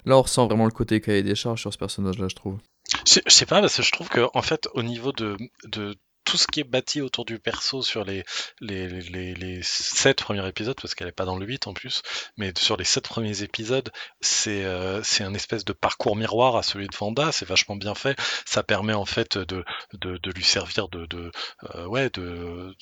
Là, 0.06 0.16
on 0.16 0.22
ressent 0.22 0.46
vraiment 0.46 0.64
le 0.64 0.70
côté 0.70 1.00
cahier 1.00 1.22
des 1.22 1.34
charges 1.34 1.60
sur 1.60 1.72
ce 1.72 1.78
personnage-là, 1.78 2.28
je 2.28 2.36
trouve. 2.36 2.58
Je 3.06 3.20
sais 3.26 3.46
pas, 3.46 3.60
parce 3.60 3.76
que 3.76 3.82
je 3.82 3.90
trouve 3.90 4.08
que, 4.08 4.28
en 4.32 4.42
fait, 4.42 4.68
au 4.74 4.82
niveau 4.82 5.12
de, 5.12 5.36
de 5.64 5.96
tout 6.26 6.36
ce 6.36 6.46
qui 6.46 6.60
est 6.60 6.64
bâti 6.64 7.00
autour 7.00 7.24
du 7.24 7.38
perso 7.38 7.82
sur 7.82 8.04
les, 8.04 8.24
les, 8.60 8.88
les, 8.88 9.34
les 9.34 9.60
7 9.62 10.22
premiers 10.22 10.46
épisodes, 10.46 10.76
parce 10.80 10.94
qu'elle 10.94 11.06
n'est 11.06 11.12
pas 11.12 11.24
dans 11.24 11.36
le 11.38 11.46
8 11.46 11.68
en 11.68 11.72
plus, 11.72 12.02
mais 12.36 12.52
sur 12.58 12.76
les 12.76 12.84
7 12.84 13.08
premiers 13.08 13.42
épisodes, 13.42 13.90
c'est 14.20 14.64
euh, 14.64 15.02
c'est 15.02 15.24
un 15.24 15.34
espèce 15.34 15.64
de 15.64 15.72
parcours 15.72 16.16
miroir 16.16 16.56
à 16.56 16.62
celui 16.62 16.88
de 16.88 16.96
Vanda, 16.96 17.32
c'est 17.32 17.46
vachement 17.46 17.76
bien 17.76 17.94
fait, 17.94 18.18
ça 18.44 18.62
permet 18.64 18.92
en 18.92 19.06
fait 19.06 19.38
de, 19.38 19.64
de, 19.94 20.18
de 20.18 20.30
lui 20.32 20.44
servir 20.44 20.88
de, 20.88 21.06
de, 21.06 21.30
euh, 21.74 21.86
ouais, 21.86 22.10
de, 22.10 22.74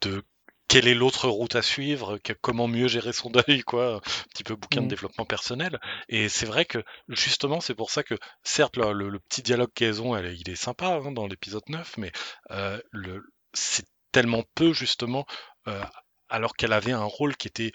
de 0.00 0.22
quelle 0.70 0.86
est 0.86 0.94
l'autre 0.94 1.28
route 1.28 1.56
à 1.56 1.62
suivre, 1.62 2.20
comment 2.40 2.68
mieux 2.68 2.86
gérer 2.86 3.12
son 3.12 3.28
deuil, 3.48 3.62
quoi, 3.62 3.96
un 3.96 4.00
petit 4.30 4.44
peu 4.44 4.54
bouquin 4.54 4.80
de 4.80 4.86
mmh. 4.86 4.88
développement 4.88 5.24
personnel. 5.26 5.80
Et 6.08 6.28
c'est 6.28 6.46
vrai 6.46 6.64
que 6.64 6.78
justement, 7.08 7.60
c'est 7.60 7.74
pour 7.74 7.90
ça 7.90 8.04
que 8.04 8.14
certes 8.44 8.76
le, 8.76 9.18
petit 9.28 9.42
dialogue 9.42 9.72
qu'elles 9.74 10.00
ont, 10.00 10.16
il 10.16 10.48
est 10.48 10.54
sympa 10.56 10.86
hein, 10.86 11.10
dans 11.10 11.26
l'épisode 11.26 11.68
9, 11.68 11.98
mais 11.98 12.12
euh, 12.52 12.78
c'est 13.52 13.84
tellement 14.12 14.44
peu 14.54 14.72
justement, 14.72 15.26
euh, 15.66 15.82
alors 16.28 16.54
qu'elle 16.54 16.72
avait 16.72 16.92
un 16.92 17.04
rôle 17.04 17.36
qui 17.36 17.48
était 17.48 17.72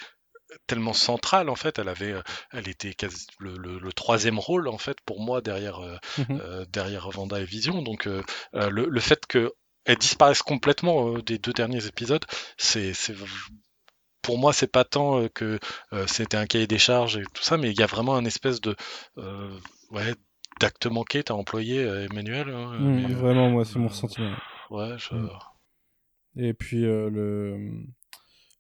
tellement 0.68 0.94
central 0.94 1.50
en 1.50 1.56
fait 1.56 1.80
elle 1.80 1.90
avait 1.90 2.12
euh, 2.12 2.22
elle 2.52 2.70
était 2.70 2.94
quasi 2.94 3.26
le, 3.40 3.92
troisième 3.94 4.38
rôle 4.38 4.68
en 4.68 4.78
fait 4.78 4.96
pour 5.04 5.20
moi 5.20 5.42
derrière 5.42 5.80
mmh 6.18 6.66
derrière 6.70 7.10
Vanda 7.10 7.40
et 7.40 7.46
Vision 7.46 7.82
donc 7.82 8.06
le, 8.06 8.24
le, 8.70 9.00
fait 9.02 9.26
que 9.26 9.52
elles 9.86 9.98
disparaissent 9.98 10.42
complètement 10.42 11.16
euh, 11.16 11.22
des 11.22 11.38
deux 11.38 11.54
derniers 11.54 11.86
épisodes. 11.86 12.26
C'est, 12.58 12.94
pour 14.22 14.38
moi, 14.38 14.52
c'est 14.52 14.72
pas 14.72 14.84
tant 14.84 15.22
euh, 15.22 15.28
que 15.30 15.60
euh, 15.94 16.06
c'était 16.08 16.38
un 16.38 16.48
cahier 16.48 16.68
des 16.68 16.80
charges 16.80 17.18
et 17.18 17.24
tout 17.34 17.44
ça, 17.44 17.58
mais 17.58 17.72
il 17.72 17.80
y 17.80 17.84
a 17.84 17.88
vraiment 17.88 18.16
un 18.16 18.26
espèce 18.26 18.60
de 18.62 18.76
ouais, 19.92 20.16
d'acte 20.60 20.88
manqué. 20.88 21.24
T'as 21.24 21.36
employé 21.36 21.82
Emmanuel 21.82 22.50
hein, 22.50 22.78
mmh, 22.80 23.14
Vraiment, 23.14 23.50
moi, 23.50 23.64
c'est 23.64 23.80
mon 23.80 23.90
sentiment. 23.90 24.36
ouais. 24.72 24.96
Je... 24.98 25.16
Mmh. 25.16 25.30
Et 26.38 26.54
puis 26.54 26.82
le 26.82 27.70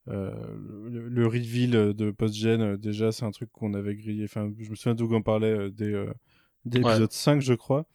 le, 0.07 1.09
le, 1.09 1.25
reveal 1.25 1.71
de 1.71 2.11
post-gen, 2.11 2.77
déjà, 2.77 3.11
c'est 3.11 3.25
un 3.25 3.31
truc 3.31 3.51
qu'on 3.51 3.73
avait 3.73 3.95
grillé. 3.95 4.25
Enfin, 4.25 4.51
je 4.59 4.69
me 4.69 4.75
souviens 4.75 4.93
d'où 4.93 5.11
on 5.11 5.23
parlait 5.23 5.71
dès, 5.71 5.93
dès 6.63 6.77
l'épisode 6.77 7.11
5, 7.11 7.41
je 7.41 7.55
crois. 7.55 7.87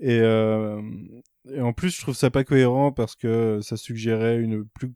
Et, 0.00 0.18
et, 0.18 1.60
en 1.60 1.72
plus, 1.72 1.96
je 1.96 2.00
trouve 2.00 2.14
ça 2.14 2.30
pas 2.30 2.44
cohérent 2.44 2.92
parce 2.92 3.16
que 3.16 3.60
ça 3.62 3.76
suggérait 3.76 4.38
une 4.38 4.64
plus, 4.66 4.92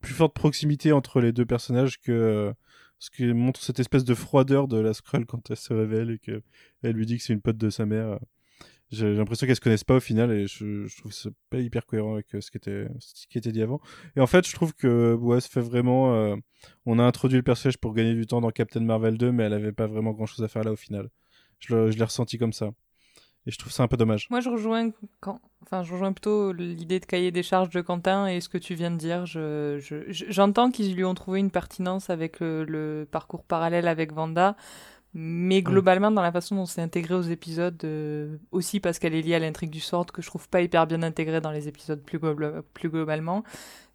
plus 0.00 0.14
forte 0.14 0.34
proximité 0.34 0.92
entre 0.92 1.20
les 1.20 1.32
deux 1.32 1.46
personnages 1.46 2.00
que 2.00 2.52
ce 2.98 3.10
qui 3.10 3.26
montre 3.32 3.62
cette 3.62 3.78
espèce 3.80 4.04
de 4.04 4.14
froideur 4.14 4.68
de 4.68 4.78
la 4.78 4.92
Skrull 4.92 5.26
quand 5.26 5.50
elle 5.50 5.56
se 5.56 5.72
révèle 5.72 6.10
et 6.10 6.18
qu'elle 6.18 6.42
lui 6.92 7.06
dit 7.06 7.16
que 7.18 7.22
c'est 7.22 7.32
une 7.32 7.40
pote 7.40 7.56
de 7.56 7.70
sa 7.70 7.86
mère. 7.86 8.18
J'ai 8.90 9.14
l'impression 9.14 9.46
qu'elles 9.46 9.56
se 9.56 9.60
connaissent 9.60 9.84
pas 9.84 9.96
au 9.96 10.00
final 10.00 10.32
et 10.32 10.46
je, 10.46 10.88
trouve 10.98 11.12
ça 11.12 11.28
pas 11.50 11.58
hyper 11.58 11.84
cohérent 11.84 12.14
avec 12.14 12.26
ce 12.40 12.50
qui 12.50 12.56
était 12.56 12.88
ce 12.98 13.26
qui 13.26 13.36
était 13.38 13.52
dit 13.52 13.62
avant. 13.62 13.80
Et 14.16 14.20
en 14.20 14.26
fait, 14.26 14.46
je 14.46 14.54
trouve 14.54 14.72
que 14.72 15.14
ouais, 15.14 15.40
ça 15.40 15.48
fait 15.48 15.60
vraiment 15.60 16.14
euh, 16.14 16.36
on 16.86 16.98
a 16.98 17.02
introduit 17.02 17.36
le 17.36 17.42
personnage 17.42 17.78
pour 17.78 17.94
gagner 17.94 18.14
du 18.14 18.26
temps 18.26 18.40
dans 18.40 18.50
Captain 18.50 18.80
Marvel 18.80 19.18
2 19.18 19.30
mais 19.30 19.44
elle 19.44 19.52
avait 19.52 19.72
pas 19.72 19.86
vraiment 19.86 20.12
grand-chose 20.12 20.42
à 20.42 20.48
faire 20.48 20.64
là 20.64 20.72
au 20.72 20.76
final. 20.76 21.10
Je 21.60 21.74
l'ai 21.74 22.04
ressenti 22.04 22.38
comme 22.38 22.52
ça. 22.52 22.70
Et 23.48 23.50
je 23.50 23.56
trouve 23.56 23.72
ça 23.72 23.82
un 23.82 23.88
peu 23.88 23.96
dommage. 23.96 24.28
Moi, 24.28 24.40
je 24.40 24.50
rejoins, 24.50 24.90
quand... 25.20 25.40
enfin, 25.62 25.82
je 25.82 25.90
rejoins 25.90 26.12
plutôt 26.12 26.52
l'idée 26.52 27.00
de 27.00 27.06
cahier 27.06 27.30
des 27.30 27.42
charges 27.42 27.70
de 27.70 27.80
Quentin 27.80 28.26
et 28.26 28.42
ce 28.42 28.48
que 28.50 28.58
tu 28.58 28.74
viens 28.74 28.90
de 28.90 28.98
dire. 28.98 29.24
J'entends 29.24 30.66
je, 30.66 30.72
qu'ils 30.72 30.94
lui 30.94 31.02
ont 31.02 31.14
trouvé 31.14 31.40
une 31.40 31.50
pertinence 31.50 32.10
avec 32.10 32.40
le, 32.40 33.08
parcours 33.10 33.44
parallèle 33.44 33.88
avec 33.88 34.12
Vanda. 34.12 34.54
Mais 35.14 35.62
globalement, 35.62 36.10
dans 36.10 36.20
la 36.20 36.30
façon 36.30 36.56
dont 36.56 36.66
c'est 36.66 36.82
intégré 36.82 37.14
aux 37.14 37.22
épisodes, 37.22 37.82
euh, 37.84 38.36
aussi 38.52 38.78
parce 38.78 38.98
qu'elle 38.98 39.14
est 39.14 39.22
liée 39.22 39.36
à 39.36 39.38
l'intrigue 39.38 39.70
du 39.70 39.80
sort, 39.80 40.04
que 40.04 40.20
je 40.20 40.26
trouve 40.26 40.46
pas 40.50 40.60
hyper 40.60 40.86
bien 40.86 41.02
intégrée 41.02 41.40
dans 41.40 41.50
les 41.50 41.66
épisodes 41.66 42.02
plus, 42.02 42.20
plus 42.74 42.90
globalement, 42.90 43.42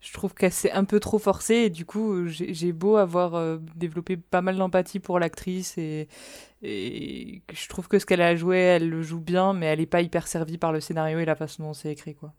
je 0.04 0.12
trouve 0.12 0.34
qu'elle 0.34 0.52
s'est 0.52 0.72
un 0.72 0.84
peu 0.84 1.00
trop 1.00 1.20
forcée 1.20 1.56
et 1.56 1.70
du 1.70 1.86
coup, 1.86 2.28
j'ai 2.28 2.74
beau 2.74 2.98
avoir 2.98 3.36
euh, 3.36 3.58
développé 3.76 4.18
pas 4.18 4.42
mal 4.42 4.58
d'empathie 4.58 5.00
pour 5.00 5.20
l'actrice 5.20 5.78
et, 5.78 6.10
et 6.64 7.44
je 7.52 7.68
trouve 7.68 7.88
que 7.88 8.00
ce 8.00 8.06
qu'elle 8.06 8.22
a 8.22 8.36
joué, 8.36 8.58
elle 8.58 8.90
le 8.90 9.02
joue 9.02 9.20
bien, 9.20 9.54
mais 9.54 9.66
elle 9.66 9.82
est 9.82 9.86
pas 9.86 10.02
hyper 10.02 10.28
servie 10.28 10.58
par 10.58 10.72
le 10.72 10.80
scénario 10.80 11.20
et 11.20 11.26
la 11.26 11.36
façon 11.36 11.64
dont 11.64 11.74
c'est 11.74 11.92
écrit, 11.92 12.16
quoi. 12.16 12.34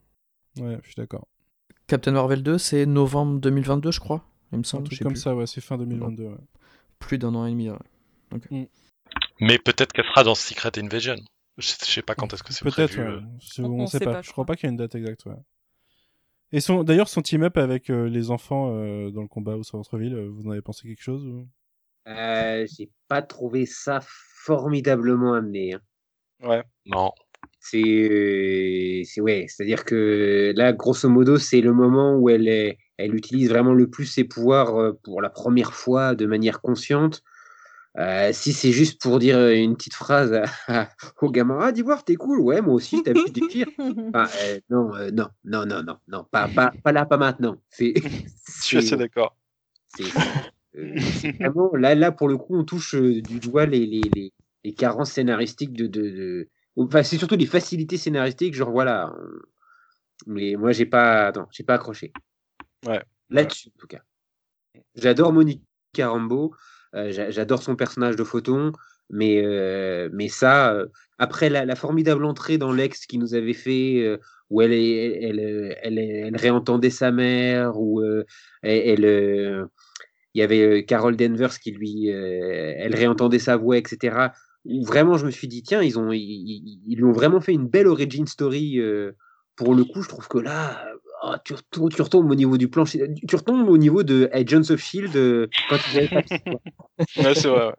Ouais, 0.58 0.78
je 0.82 0.86
suis 0.88 0.96
d'accord. 0.96 1.28
Captain 1.86 2.12
Marvel 2.12 2.42
2, 2.42 2.56
c'est 2.56 2.86
novembre 2.86 3.40
2022, 3.40 3.92
je 3.92 4.00
crois, 4.00 4.24
il 4.52 4.58
me 4.58 4.64
semble. 4.64 4.84
Un 4.84 4.86
truc 4.86 5.02
comme 5.02 5.16
ça, 5.16 5.34
ouais, 5.34 5.46
c'est 5.46 5.60
fin 5.60 5.76
2022. 5.76 6.24
Ouais. 6.24 6.34
Plus 6.98 7.18
d'un 7.18 7.34
an 7.34 7.44
et 7.44 7.50
demi, 7.50 7.68
ouais. 7.68 7.76
Mm. 8.50 8.64
Mais 9.40 9.58
peut-être 9.58 9.92
qu'elle 9.92 10.06
sera 10.06 10.24
dans 10.24 10.34
Secret 10.34 10.78
Invasion. 10.78 11.16
Je 11.58 11.68
sais 11.68 12.02
pas 12.02 12.14
quand 12.14 12.32
est-ce 12.32 12.42
que 12.42 12.52
c'est 12.52 12.64
prévu. 12.68 12.96
Peut-être, 12.96 13.60
on, 13.60 13.82
ne 13.82 13.86
sait, 13.86 14.00
pas. 14.00 14.22
Je 14.22 14.32
crois 14.32 14.44
pas 14.44 14.56
qu'il 14.56 14.66
y 14.66 14.68
ait 14.68 14.72
une 14.72 14.76
date 14.76 14.94
exacte. 14.94 15.26
Ouais. 15.26 15.34
Et 16.52 16.60
son... 16.60 16.82
d'ailleurs, 16.82 17.08
son 17.08 17.22
team-up 17.22 17.56
avec 17.58 17.90
euh, 17.90 18.08
les 18.08 18.30
enfants 18.30 18.70
euh, 18.72 19.10
dans 19.10 19.22
le 19.22 19.28
combat 19.28 19.56
au 19.56 19.62
centre-ville, 19.62 20.14
euh, 20.14 20.28
vous 20.28 20.46
en 20.46 20.50
avez 20.50 20.62
pensé 20.62 20.88
quelque 20.88 21.02
chose 21.02 21.24
ou... 21.26 21.48
J'ai 22.06 22.90
pas 23.08 23.22
trouvé 23.22 23.66
ça 23.66 24.00
formidablement 24.02 25.34
amené. 25.34 25.74
Hein. 25.74 25.80
Ouais. 26.42 26.62
Non. 26.86 27.12
C'est, 27.60 29.02
c'est 29.06 29.20
ouais, 29.22 29.46
c'est-à-dire 29.48 29.84
que 29.84 30.52
là, 30.54 30.72
grosso 30.72 31.08
modo, 31.08 31.38
c'est 31.38 31.62
le 31.62 31.72
moment 31.72 32.14
où 32.16 32.28
elle 32.28 32.46
est, 32.46 32.78
elle 32.98 33.14
utilise 33.14 33.48
vraiment 33.48 33.72
le 33.72 33.88
plus 33.88 34.04
ses 34.04 34.24
pouvoirs 34.24 34.94
pour 35.02 35.22
la 35.22 35.30
première 35.30 35.72
fois 35.72 36.14
de 36.14 36.26
manière 36.26 36.60
consciente. 36.60 37.22
Euh, 37.96 38.30
si 38.32 38.52
c'est 38.52 38.72
juste 38.72 39.00
pour 39.00 39.20
dire 39.20 39.36
euh, 39.36 39.52
une 39.52 39.76
petite 39.76 39.94
phrase 39.94 40.42
au 41.22 41.30
gamin, 41.30 41.58
ah, 41.60 41.70
d'Ivoire, 41.70 42.04
t'es 42.04 42.16
cool, 42.16 42.40
ouais, 42.40 42.60
moi 42.60 42.74
aussi, 42.74 43.02
t'as 43.04 43.12
pu 43.12 43.30
des 43.30 43.46
pires. 43.46 43.68
Euh, 43.78 44.60
non, 44.70 44.90
non, 45.12 45.28
non, 45.44 45.66
non, 45.66 45.82
non, 45.82 45.98
non, 46.08 46.24
pas, 46.30 46.48
pas, 46.48 46.72
pas 46.82 46.92
là, 46.92 47.04
pas 47.06 47.16
maintenant. 47.16 47.56
Je 47.78 47.92
suis 48.60 48.78
assez 48.78 48.96
d'accord. 48.96 49.36
C'est 49.96 50.04
vraiment, 51.40 51.74
là, 51.76 51.94
là, 51.94 52.12
pour 52.12 52.28
le 52.28 52.36
coup, 52.36 52.56
on 52.56 52.64
touche 52.64 52.94
du 52.94 53.40
doigt 53.40 53.66
les, 53.66 53.86
les, 53.86 54.02
les, 54.14 54.32
les 54.64 54.74
carences 54.74 55.12
scénaristiques 55.12 55.72
de. 55.72 55.86
de, 55.86 56.10
de... 56.10 56.48
Enfin, 56.76 57.02
c'est 57.02 57.18
surtout 57.18 57.36
les 57.36 57.46
facilités 57.46 57.96
scénaristiques, 57.96 58.54
genre 58.54 58.72
voilà. 58.72 59.14
Mais 60.26 60.56
moi, 60.56 60.72
j'ai 60.72 60.86
pas, 60.86 61.32
non, 61.32 61.46
j'ai 61.50 61.64
pas 61.64 61.74
accroché. 61.74 62.12
Ouais. 62.86 63.02
Là-dessus, 63.30 63.68
en 63.68 63.78
tout 63.78 63.86
cas. 63.86 64.02
J'adore 64.94 65.32
Monique 65.32 65.62
Carambeau. 65.92 66.54
Euh, 66.94 67.10
j'adore 67.10 67.62
son 67.62 67.74
personnage 67.74 68.14
de 68.14 68.22
Photon, 68.22 68.70
mais, 69.10 69.44
euh, 69.44 70.08
mais 70.12 70.28
ça, 70.28 70.72
euh, 70.72 70.86
après 71.18 71.50
la, 71.50 71.74
formidable 71.74 72.24
entrée 72.24 72.56
dans 72.56 72.72
l'ex 72.72 73.06
qui 73.06 73.18
nous 73.18 73.34
avait 73.34 73.52
fait, 73.52 74.18
où 74.50 74.62
elle, 74.62 74.72
elle, 74.72 75.40
elle, 75.82 75.98
elle, 75.98 76.36
réentendait 76.36 76.90
sa 76.90 77.10
mère, 77.10 77.80
où 77.80 78.02
elle, 78.62 79.66
il 80.34 80.40
y 80.40 80.42
avait 80.42 80.84
Carol 80.84 81.16
Danvers 81.16 81.58
qui 81.60 81.70
lui, 81.70 82.08
elle 82.08 82.94
réentendait 82.94 83.38
sa 83.38 83.56
voix, 83.56 83.78
etc. 83.78 84.28
vraiment, 84.84 85.16
je 85.16 85.26
me 85.26 85.30
suis 85.30 85.48
dit, 85.48 85.62
tiens, 85.62 85.82
ils 85.82 85.98
ont, 85.98 86.10
ils, 86.12 86.80
ils, 86.86 86.96
lui 86.96 87.04
ont 87.04 87.12
vraiment 87.12 87.40
fait 87.40 87.52
une 87.52 87.68
belle 87.68 87.86
origin 87.86 88.26
story. 88.26 88.80
pour 89.56 89.74
le 89.74 89.84
coup, 89.84 90.02
je 90.02 90.08
trouve 90.08 90.26
que 90.26 90.38
là, 90.38 90.84
oh, 91.24 91.34
tu, 91.44 91.54
retombes, 91.54 91.92
tu, 91.92 92.02
retombes 92.02 92.30
au 92.30 92.34
niveau 92.34 92.56
du 92.58 92.68
plancher, 92.68 93.08
tu 93.28 93.36
retombes 93.36 93.68
au 93.68 93.78
niveau 93.78 94.02
de 94.02 94.28
Agents 94.32 94.70
of 94.70 94.80
Shield 94.80 95.16
euh, 95.16 95.48
quand 95.68 95.78
tu 95.78 95.98
avais 95.98 96.10
ouais, 97.16 97.34
c'est 97.34 97.48
vrai. 97.48 97.72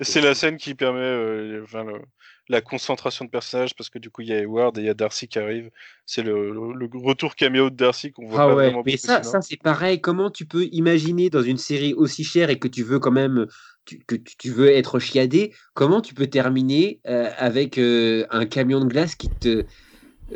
C'est 0.00 0.20
la 0.20 0.34
scène 0.34 0.58
qui 0.58 0.74
permet 0.74 1.00
euh, 1.00 1.62
enfin, 1.64 1.84
le, 1.84 2.00
la 2.48 2.60
concentration 2.60 3.24
de 3.24 3.30
personnages 3.30 3.74
parce 3.74 3.90
que 3.90 3.98
du 3.98 4.10
coup 4.10 4.22
il 4.22 4.28
y 4.28 4.32
a 4.32 4.38
Edward 4.38 4.76
et 4.78 4.82
il 4.82 4.86
y 4.86 4.90
a 4.90 4.94
Darcy 4.94 5.28
qui 5.28 5.38
arrive. 5.38 5.70
C'est 6.06 6.22
le, 6.22 6.50
le, 6.50 6.88
retour 6.94 7.34
caméo 7.34 7.70
de 7.70 7.76
Darcy 7.76 8.12
qu'on 8.12 8.26
voit 8.26 8.42
ah 8.42 8.46
pas 8.46 8.54
ouais, 8.54 8.64
vraiment. 8.66 8.82
Mais 8.84 8.96
ça, 8.96 9.22
ça 9.22 9.40
c'est 9.40 9.60
pareil. 9.60 10.00
Comment 10.00 10.30
tu 10.30 10.46
peux 10.46 10.64
imaginer 10.72 11.30
dans 11.30 11.42
une 11.42 11.58
série 11.58 11.94
aussi 11.94 12.24
chère 12.24 12.50
et 12.50 12.58
que 12.58 12.68
tu 12.68 12.82
veux 12.82 12.98
quand 12.98 13.10
même 13.10 13.46
tu, 13.84 13.98
que 14.06 14.16
tu 14.16 14.50
veux 14.50 14.70
être 14.70 14.98
chiadé, 14.98 15.54
comment 15.74 16.00
tu 16.00 16.14
peux 16.14 16.26
terminer 16.26 17.00
euh, 17.06 17.30
avec 17.36 17.78
un 17.78 18.46
camion 18.46 18.80
de 18.80 18.86
glace 18.86 19.14
qui 19.14 19.28
te 19.28 19.64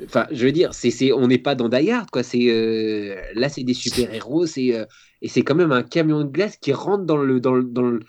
Enfin, 0.04 0.26
je 0.30 0.46
veux 0.46 0.52
dire, 0.52 0.72
c'est, 0.72 1.12
on 1.12 1.26
n'est 1.26 1.38
pas 1.38 1.54
dans 1.54 1.68
Die 1.68 1.90
Hard, 1.90 2.10
quoi. 2.10 2.22
C'est, 2.22 2.48
euh, 2.48 3.20
là, 3.34 3.48
c'est 3.48 3.62
des 3.62 3.74
super-héros, 3.74 4.46
c'est, 4.46 4.74
euh, 4.74 4.86
et 5.20 5.28
c'est 5.28 5.42
quand 5.42 5.54
même 5.54 5.72
un 5.72 5.82
camion 5.82 6.20
de 6.20 6.30
glace 6.30 6.56
qui 6.56 6.72
rentre 6.72 7.04
dans 7.04 7.18
le, 7.18 7.40
dans 7.40 7.54
le, 7.54 7.64
dans 7.64 7.82
le, 7.82 8.00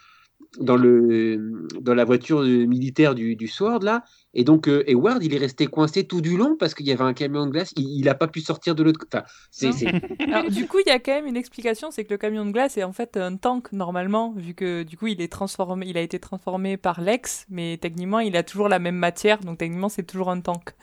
dans, 0.59 0.75
le, 0.75 1.67
dans 1.81 1.93
la 1.93 2.05
voiture 2.05 2.41
militaire 2.41 3.15
du, 3.15 3.35
du 3.35 3.47
Sword, 3.47 3.79
là. 3.83 4.03
Et 4.35 4.43
donc, 4.43 4.67
euh, 4.67 4.83
Edward, 4.87 5.23
il 5.23 5.33
est 5.33 5.37
resté 5.37 5.67
coincé 5.67 6.05
tout 6.05 6.21
du 6.21 6.37
long 6.37 6.55
parce 6.57 6.73
qu'il 6.73 6.87
y 6.87 6.91
avait 6.91 7.03
un 7.03 7.13
camion 7.13 7.45
de 7.45 7.51
glace. 7.51 7.71
Il 7.75 8.05
n'a 8.05 8.15
pas 8.15 8.27
pu 8.27 8.41
sortir 8.41 8.73
de 8.73 8.83
l'autre 8.83 8.99
côté. 8.99 9.17
Enfin, 9.17 9.25
c'est, 9.51 9.71
Alors, 10.27 10.49
du 10.49 10.67
coup, 10.67 10.79
il 10.83 10.89
y 10.89 10.91
a 10.91 10.99
quand 10.99 11.13
même 11.13 11.27
une 11.27 11.37
explication 11.37 11.91
c'est 11.91 12.03
que 12.03 12.11
le 12.11 12.17
camion 12.17 12.45
de 12.45 12.51
glace 12.51 12.77
est 12.77 12.83
en 12.83 12.93
fait 12.93 13.17
un 13.17 13.35
tank, 13.35 13.71
normalement, 13.71 14.33
vu 14.35 14.53
que 14.53 14.83
du 14.83 14.97
coup, 14.97 15.07
il, 15.07 15.21
est 15.21 15.31
transformé, 15.31 15.85
il 15.87 15.97
a 15.97 16.01
été 16.01 16.19
transformé 16.19 16.77
par 16.77 17.01
Lex, 17.01 17.45
mais 17.49 17.77
techniquement, 17.77 18.19
il 18.19 18.35
a 18.35 18.43
toujours 18.43 18.69
la 18.69 18.79
même 18.79 18.95
matière. 18.95 19.39
Donc, 19.39 19.59
techniquement, 19.59 19.89
c'est 19.89 20.03
toujours 20.03 20.31
un 20.31 20.41
tank. 20.41 20.73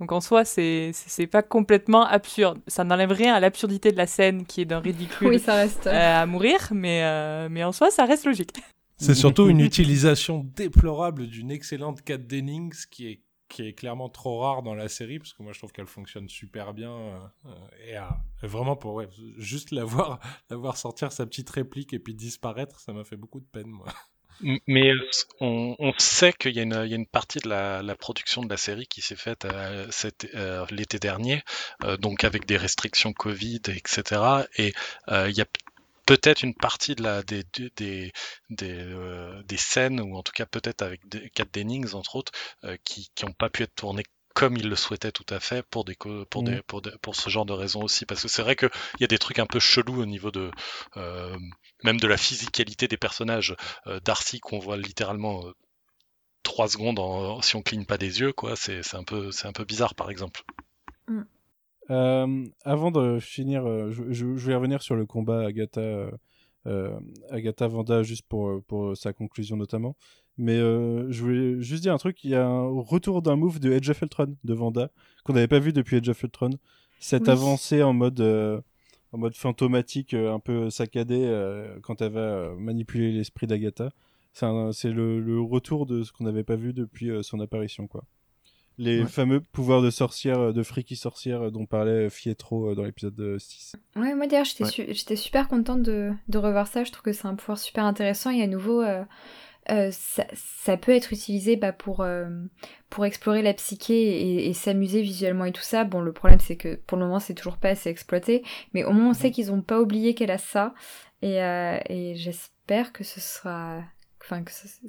Donc 0.00 0.12
en 0.12 0.20
soi, 0.20 0.44
c'est 0.44 0.92
c'est 0.94 1.26
pas 1.26 1.42
complètement 1.42 2.06
absurde. 2.06 2.60
Ça 2.68 2.84
n'enlève 2.84 3.10
rien 3.10 3.34
à 3.34 3.40
l'absurdité 3.40 3.90
de 3.90 3.96
la 3.96 4.06
scène 4.06 4.46
qui 4.46 4.60
est 4.60 4.64
d'un 4.64 4.78
ridicule 4.78 5.26
oui, 5.26 5.38
ça 5.40 5.54
reste. 5.54 5.88
Euh, 5.88 6.22
à 6.22 6.24
mourir, 6.24 6.68
mais, 6.70 7.02
euh, 7.02 7.48
mais 7.50 7.64
en 7.64 7.72
soi, 7.72 7.90
ça 7.90 8.04
reste 8.04 8.24
logique. 8.24 8.52
C'est 8.98 9.14
surtout 9.14 9.48
une 9.48 9.60
utilisation 9.60 10.44
déplorable 10.44 11.26
d'une 11.26 11.50
excellente 11.50 12.02
Cat 12.02 12.18
Dennings 12.18 12.86
qui 12.90 13.08
est, 13.08 13.22
qui 13.48 13.62
est 13.62 13.72
clairement 13.72 14.08
trop 14.08 14.40
rare 14.40 14.62
dans 14.62 14.74
la 14.74 14.88
série, 14.88 15.18
parce 15.18 15.32
que 15.32 15.42
moi 15.42 15.52
je 15.52 15.58
trouve 15.58 15.72
qu'elle 15.72 15.86
fonctionne 15.86 16.28
super 16.28 16.74
bien. 16.74 16.92
Euh, 17.46 17.98
et 18.42 18.46
vraiment, 18.46 18.76
pour 18.76 18.94
ouais, 18.94 19.08
juste 19.36 19.70
la 19.70 19.84
voir, 19.84 20.20
la 20.50 20.56
voir 20.56 20.76
sortir 20.76 21.12
sa 21.12 21.26
petite 21.26 21.48
réplique 21.50 21.92
et 21.92 21.98
puis 21.98 22.14
disparaître, 22.14 22.80
ça 22.80 22.92
m'a 22.92 23.04
fait 23.04 23.16
beaucoup 23.16 23.40
de 23.40 23.46
peine, 23.46 23.68
moi. 23.68 23.86
Mais 24.66 24.92
on, 25.40 25.74
on 25.78 25.92
sait 25.98 26.32
qu'il 26.32 26.52
y, 26.52 26.60
y, 26.60 26.72
a 26.72 26.84
une 26.84 27.06
partie 27.06 27.40
de 27.40 27.48
la, 27.48 27.82
la, 27.82 27.96
production 27.96 28.42
de 28.42 28.48
la 28.48 28.56
série 28.56 28.86
qui 28.86 29.00
s'est 29.00 29.16
faite 29.16 29.44
euh, 29.44 29.88
euh, 30.34 30.66
l'été 30.70 30.98
dernier, 30.98 31.42
euh, 31.84 31.96
donc 31.96 32.22
avec 32.24 32.46
des 32.46 32.56
restrictions 32.56 33.12
Covid, 33.12 33.62
etc. 33.68 34.22
Et 34.56 34.72
il 35.08 35.36
y 35.36 35.40
a 35.40 35.46
peut-être 36.08 36.42
une 36.42 36.54
partie 36.54 36.94
de 36.94 37.02
la, 37.02 37.22
des, 37.22 37.44
des, 37.76 38.12
des, 38.48 39.42
des 39.44 39.56
scènes, 39.58 40.00
ou 40.00 40.16
en 40.16 40.22
tout 40.22 40.32
cas 40.32 40.46
peut-être 40.46 40.80
avec 40.80 41.02
Cat 41.34 41.44
Dennings, 41.52 41.92
entre 41.92 42.16
autres, 42.16 42.32
qui 42.82 43.10
n'ont 43.22 43.34
pas 43.34 43.50
pu 43.50 43.64
être 43.64 43.74
tournées 43.74 44.04
comme 44.38 44.56
il 44.56 44.68
le 44.68 44.76
souhaitait 44.76 45.10
tout 45.10 45.26
à 45.30 45.40
fait 45.40 45.64
pour 45.64 45.84
des 45.84 45.96
pour 45.96 46.44
des, 46.44 46.56
mmh. 46.56 46.62
pour, 46.68 46.80
pour 47.02 47.16
ce 47.16 47.28
genre 47.28 47.44
de 47.44 47.52
raisons 47.52 47.82
aussi. 47.82 48.06
Parce 48.06 48.22
que 48.22 48.28
c'est 48.28 48.42
vrai 48.42 48.54
qu'il 48.54 48.70
y 49.00 49.04
a 49.04 49.08
des 49.08 49.18
trucs 49.18 49.40
un 49.40 49.46
peu 49.46 49.58
chelous 49.58 50.00
au 50.00 50.06
niveau 50.06 50.30
de 50.30 50.50
euh, 50.96 51.36
même 51.82 51.98
de 51.98 52.06
la 52.06 52.16
physicalité 52.16 52.86
des 52.86 52.96
personnages. 52.96 53.56
Euh, 53.88 53.98
Darcy 53.98 54.38
qu'on 54.38 54.60
voit 54.60 54.76
littéralement 54.76 55.44
euh, 55.44 55.52
trois 56.44 56.68
secondes 56.68 57.00
en, 57.00 57.42
si 57.42 57.56
on 57.56 57.62
cligne 57.62 57.84
pas 57.84 57.98
des 57.98 58.20
yeux 58.20 58.32
quoi. 58.32 58.54
C'est 58.54 58.94
un 58.94 59.04
peu 59.04 59.32
c'est 59.32 59.48
un 59.48 59.52
peu 59.52 59.64
bizarre 59.64 59.96
par 59.96 60.08
exemple 60.08 60.42
mmh. 61.88 62.44
avant 62.64 62.90
de 62.90 63.18
finir 63.18 63.90
je, 63.90 64.10
je, 64.10 64.26
vais 64.26 64.54
revenir 64.54 64.82
sur 64.82 64.96
le 64.96 65.06
combat 65.06 65.46
Agatha 65.46 66.10
Agatha 67.30 67.66
Vanda 67.66 68.02
juste 68.02 68.26
pour 68.28 68.62
pour 68.64 68.96
sa 68.96 69.12
conclusion 69.12 69.56
notamment 69.56 69.96
mais 70.38 70.56
euh, 70.56 71.10
je 71.10 71.20
voulais 71.20 71.60
juste 71.60 71.82
dire 71.82 71.92
un 71.92 71.98
truc, 71.98 72.22
il 72.22 72.30
y 72.30 72.36
a 72.36 72.46
un 72.46 72.68
retour 72.80 73.22
d'un 73.22 73.34
move 73.34 73.58
de 73.58 73.72
Edge 73.72 73.90
of 73.90 74.00
Ultron 74.00 74.36
de 74.44 74.54
Vanda 74.54 74.90
qu'on 75.24 75.32
n'avait 75.32 75.48
pas 75.48 75.58
vu 75.58 75.72
depuis 75.72 75.96
Edge 75.96 76.08
of 76.08 76.22
Ultron. 76.22 76.50
Cette 77.00 77.28
avancée 77.28 77.82
en 77.82 77.92
mode 77.92 78.20
euh, 78.20 78.60
en 79.12 79.18
mode 79.18 79.34
fantomatique, 79.34 80.14
euh, 80.14 80.32
un 80.32 80.38
peu 80.38 80.70
saccadé 80.70 81.24
euh, 81.24 81.78
quand 81.82 82.00
elle 82.02 82.12
va 82.12 82.20
euh, 82.20 82.54
manipuler 82.56 83.10
l'esprit 83.10 83.48
d'Agatha. 83.48 83.90
C'est 84.32 84.92
le, 84.92 85.18
le 85.18 85.40
retour 85.40 85.86
de 85.86 86.04
ce 86.04 86.12
qu'on 86.12 86.24
n'avait 86.24 86.44
pas 86.44 86.54
vu 86.54 86.72
depuis 86.72 87.10
euh, 87.10 87.22
son 87.22 87.40
apparition, 87.40 87.88
quoi. 87.88 88.04
Les 88.78 89.00
Ouais. 89.02 89.08
fameux 89.08 89.40
pouvoirs 89.40 89.82
de 89.82 89.90
sorcière, 89.90 90.38
euh, 90.38 90.52
de 90.52 90.62
freaky 90.62 90.94
sorcière 90.96 91.42
euh, 91.46 91.50
dont 91.50 91.66
parlait 91.66 92.08
Fietro 92.10 92.70
euh, 92.70 92.74
dans 92.76 92.84
l'épisode 92.84 93.18
euh, 93.20 93.38
6. 93.38 93.74
Ouais, 93.96 94.14
moi 94.14 94.26
d'ailleurs, 94.28 94.44
j'étais 94.44 94.64
Ouais. 94.64 94.70
su- 94.70 94.86
j'étais 94.88 95.16
super 95.16 95.48
contente 95.48 95.82
de, 95.82 96.12
de 96.28 96.38
revoir 96.38 96.68
ça. 96.68 96.84
Je 96.84 96.92
trouve 96.92 97.02
que 97.02 97.12
c'est 97.12 97.26
un 97.26 97.34
pouvoir 97.34 97.58
super 97.58 97.84
intéressant 97.84 98.30
et 98.30 98.40
à 98.42 98.46
nouveau, 98.46 98.80
euh, 98.82 99.02
euh, 99.70 99.90
ça, 99.90 100.24
ça 100.34 100.76
peut 100.76 100.92
être 100.92 101.12
utilisé 101.12 101.56
bah, 101.56 101.72
pour, 101.72 102.00
euh, 102.02 102.28
pour 102.88 103.04
explorer 103.04 103.42
la 103.42 103.52
psyché 103.52 103.94
et, 103.94 104.48
et 104.48 104.54
s'amuser 104.54 105.02
visuellement 105.02 105.44
et 105.44 105.52
tout 105.52 105.60
ça. 105.62 105.82
Bon, 105.84 106.00
le 106.00 106.12
problème, 106.12 106.38
c'est 106.40 106.56
que 106.56 106.76
pour 106.76 106.96
le 106.98 107.04
moment, 107.04 107.18
c'est 107.18 107.34
toujours 107.34 107.56
pas 107.58 107.70
assez 107.70 107.90
exploité, 107.90 108.44
mais 108.74 108.84
au 108.84 108.92
moins, 108.92 109.10
on 109.10 109.14
sait 109.14 109.30
qu'ils 109.32 109.50
ont 109.52 109.60
pas 109.60 109.80
oublié 109.80 110.14
qu'elle 110.14 110.30
a 110.30 110.38
ça 110.38 110.72
et, 111.20 111.42
euh, 111.42 111.78
et 111.88 112.14
j'espère 112.14 112.92
que 112.92 113.02
ce 113.02 113.18
sera. 113.20 113.82
Enfin, 114.22 114.42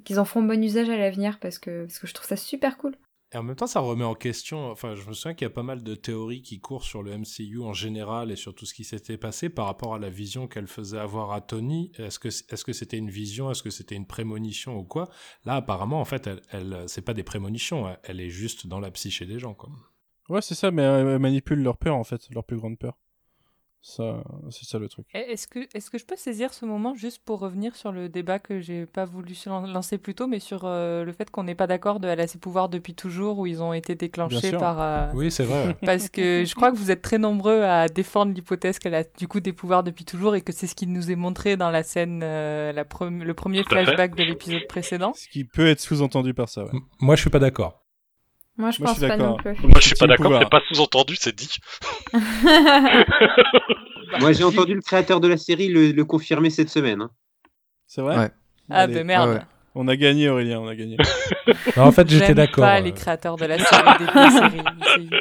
qu'ils 0.06 0.20
en 0.20 0.26
feront 0.26 0.44
bon 0.44 0.62
usage 0.64 0.90
à 0.90 0.98
l'avenir 0.98 1.40
parce 1.40 1.60
que, 1.60 1.86
parce 1.86 1.98
que 2.00 2.08
je 2.08 2.14
trouve 2.14 2.28
ça 2.28 2.36
super 2.36 2.78
cool. 2.78 2.96
Et 3.32 3.38
en 3.38 3.44
même 3.44 3.56
temps, 3.56 3.68
ça 3.68 3.80
remet 3.80 4.04
en 4.06 4.16
question. 4.16 4.72
Enfin, 4.72 4.96
je 4.96 5.08
me 5.08 5.14
souviens 5.14 5.36
qu'il 5.36 5.46
y 5.46 5.52
a 5.52 5.54
pas 5.54 5.62
mal 5.62 5.84
de 5.84 5.94
théories 5.94 6.42
qui 6.42 6.60
courent 6.60 6.84
sur 6.84 7.04
le 7.04 7.16
MCU 7.16 7.62
en 7.62 7.74
général 7.74 8.32
et 8.32 8.36
sur 8.36 8.56
tout 8.56 8.66
ce 8.66 8.74
qui 8.74 8.84
s'était 8.84 9.18
passé 9.18 9.50
par 9.50 9.68
rapport 9.68 9.94
à 9.94 10.00
la 10.00 10.10
vision 10.10 10.48
qu'elle 10.48 10.66
faisait 10.66 10.98
avoir 10.98 11.32
à 11.32 11.40
Tony. 11.42 11.92
Est-ce 12.00 12.18
que 12.20 12.74
c'était 12.74 12.98
une 12.98 13.12
vision, 13.12 13.52
est-ce 13.52 13.62
que 13.62 13.70
c'était 13.70 13.94
une 13.96 14.08
prémonition 14.08 14.78
ou 14.78 14.84
quoi? 14.84 15.10
Là, 15.46 15.56
apparemment, 15.58 16.02
en 16.02 16.06
fait, 16.06 16.28
elle, 16.50 16.84
c'est 16.88 17.04
pas 17.04 17.14
des 17.14 17.24
prémonitions. 17.24 17.88
elle- 17.88 18.00
Elle 18.04 18.20
est 18.22 18.30
juste 18.32 18.66
dans 18.66 18.80
la 18.80 18.90
psyché 18.90 19.28
des 19.28 19.38
gens, 19.38 19.54
quoi. 19.54 19.70
Ouais, 20.30 20.42
c'est 20.42 20.56
ça, 20.56 20.72
mais 20.72 20.82
elle 20.82 21.20
manipule 21.20 21.60
leur 21.62 21.78
peur, 21.78 21.96
en 21.96 22.04
fait, 22.04 22.28
leur 22.32 22.44
plus 22.44 22.58
grande 22.58 22.80
peur. 22.80 22.98
Ça, 23.82 24.22
c'est 24.50 24.66
ça 24.66 24.78
le 24.78 24.90
truc. 24.90 25.06
Est-ce 25.14 25.48
que, 25.48 25.60
est 25.60 25.90
que 25.90 25.98
je 25.98 26.06
peux 26.06 26.18
saisir 26.18 26.54
ce 26.54 26.66
moment 26.66 26.96
juste 26.96 27.24
pour 27.24 27.40
revenir 27.40 27.76
sur 27.78 27.94
le 27.94 28.10
débat 28.10 28.38
que 28.38 28.60
j'ai 28.60 28.86
pas 28.86 29.06
voulu 29.06 29.34
lancer 29.48 29.98
plus 29.98 30.14
tôt, 30.14 30.28
mais 30.28 30.40
sur 30.40 30.62
euh, 30.66 31.06
le 31.06 31.14
fait 31.14 31.32
qu'on 31.32 31.44
n'est 31.44 31.56
pas 31.56 31.66
d'accord 31.66 32.02
de 32.02 32.08
elle 32.10 32.20
a 32.20 32.28
ses 32.28 32.40
pouvoirs 32.40 32.68
depuis 32.68 32.94
toujours, 32.94 33.40
où 33.40 33.46
ils 33.48 33.64
ont 33.64 33.72
été 33.72 33.96
déclenchés 33.96 34.52
par. 34.60 34.82
euh, 34.82 35.12
Oui, 35.14 35.32
c'est 35.32 35.46
vrai. 35.46 35.78
Parce 35.86 36.10
que 36.10 36.44
je 36.46 36.56
crois 36.56 36.72
que 36.72 36.76
vous 36.78 36.92
êtes 36.92 37.02
très 37.02 37.18
nombreux 37.18 37.62
à 37.64 37.88
défendre 37.88 38.34
l'hypothèse 38.34 38.80
qu'elle 38.80 38.96
a 38.96 39.04
du 39.18 39.28
coup 39.30 39.40
des 39.40 39.54
pouvoirs 39.54 39.84
depuis 39.84 40.04
toujours 40.06 40.36
et 40.36 40.42
que 40.42 40.52
c'est 40.52 40.68
ce 40.68 40.76
qui 40.76 40.86
nous 40.88 41.10
est 41.10 41.16
montré 41.16 41.56
dans 41.56 41.70
la 41.72 41.84
scène, 41.84 42.20
euh, 42.22 42.74
la 42.74 42.84
pre- 42.84 43.24
le 43.24 43.34
premier 43.34 43.64
flashback 43.64 44.16
de 44.16 44.24
l'épisode 44.24 44.68
précédent. 44.68 45.14
Ce 45.16 45.28
qui 45.30 45.46
peut 45.46 45.68
être 45.68 45.80
sous-entendu 45.80 46.34
par 46.34 46.50
ça, 46.50 46.66
ouais. 46.66 46.72
Moi, 47.00 47.16
je 47.16 47.22
suis 47.22 47.30
pas 47.30 47.40
d'accord. 47.40 47.86
Moi, 48.60 48.72
je 48.72 48.82
Moi, 48.82 48.84
je 48.84 48.84
pense 48.84 48.98
suis 49.00 49.08
pas 49.08 49.18
non 49.18 49.36
d'accord. 49.36 49.38
plus. 49.38 49.56
Moi, 49.64 49.80
je 49.80 49.86
suis 49.88 49.96
pas 49.96 50.08
d'accord, 50.08 50.40
c'est 50.42 50.50
pas 50.50 50.62
sous-entendu, 50.72 51.16
c'est 51.16 51.36
dit. 51.36 51.58
Moi, 54.20 54.34
j'ai 54.34 54.44
entendu 54.44 54.74
le 54.76 54.82
créateur 54.82 55.20
de 55.22 55.28
la 55.28 55.38
série 55.38 55.68
le, 55.70 55.92
le 55.92 56.06
confirmer 56.06 56.50
cette 56.50 56.70
semaine. 56.70 57.02
hein. 57.02 57.12
C'est 57.88 58.02
vrai? 58.02 58.18
Ouais. 58.18 58.30
Ah, 58.70 58.88
ben 58.88 59.06
merde. 59.06 59.30
Ouais, 59.30 59.36
ouais. 59.36 59.42
On 59.76 59.88
a 59.88 59.96
gagné, 59.96 60.30
Aurélien, 60.30 60.60
on 60.60 60.68
a 60.68 60.76
gagné. 60.76 60.98
Non, 61.78 61.84
en 61.88 61.92
fait, 61.92 62.10
j'étais 62.10 62.26
J'aime 62.28 62.36
d'accord. 62.36 62.64
pas 62.66 62.78
euh. 62.80 62.82
les 62.82 62.92
créateurs 62.92 63.38
de 63.38 63.46
la 63.46 63.60
série, 63.60 63.98
des 64.00 64.06
vieilles 64.12 64.32
séries. 64.32 64.64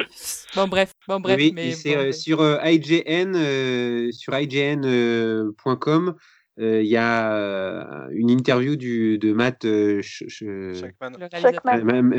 C'est- 0.15 0.47
Bon 0.55 0.67
bref, 0.67 0.91
bon 1.07 1.19
bref, 1.19 1.37
oui, 1.37 1.51
mais 1.55 1.69
et 1.69 1.71
c'est 1.73 1.93
bon, 1.95 2.01
euh, 2.01 2.11
sur 2.11 2.41
euh, 2.41 2.57
IGN, 2.65 3.35
euh, 3.35 4.11
sur 4.11 4.33
IGN.com, 4.37 4.83
euh, 4.85 5.51
il 6.59 6.87
y 6.87 6.97
a 6.97 7.33
euh, 7.35 8.07
une 8.11 8.29
interview 8.29 8.75
du, 8.75 9.17
de 9.17 9.31
Matt, 9.33 9.63
euh, 9.65 10.01
euh, 10.41 10.81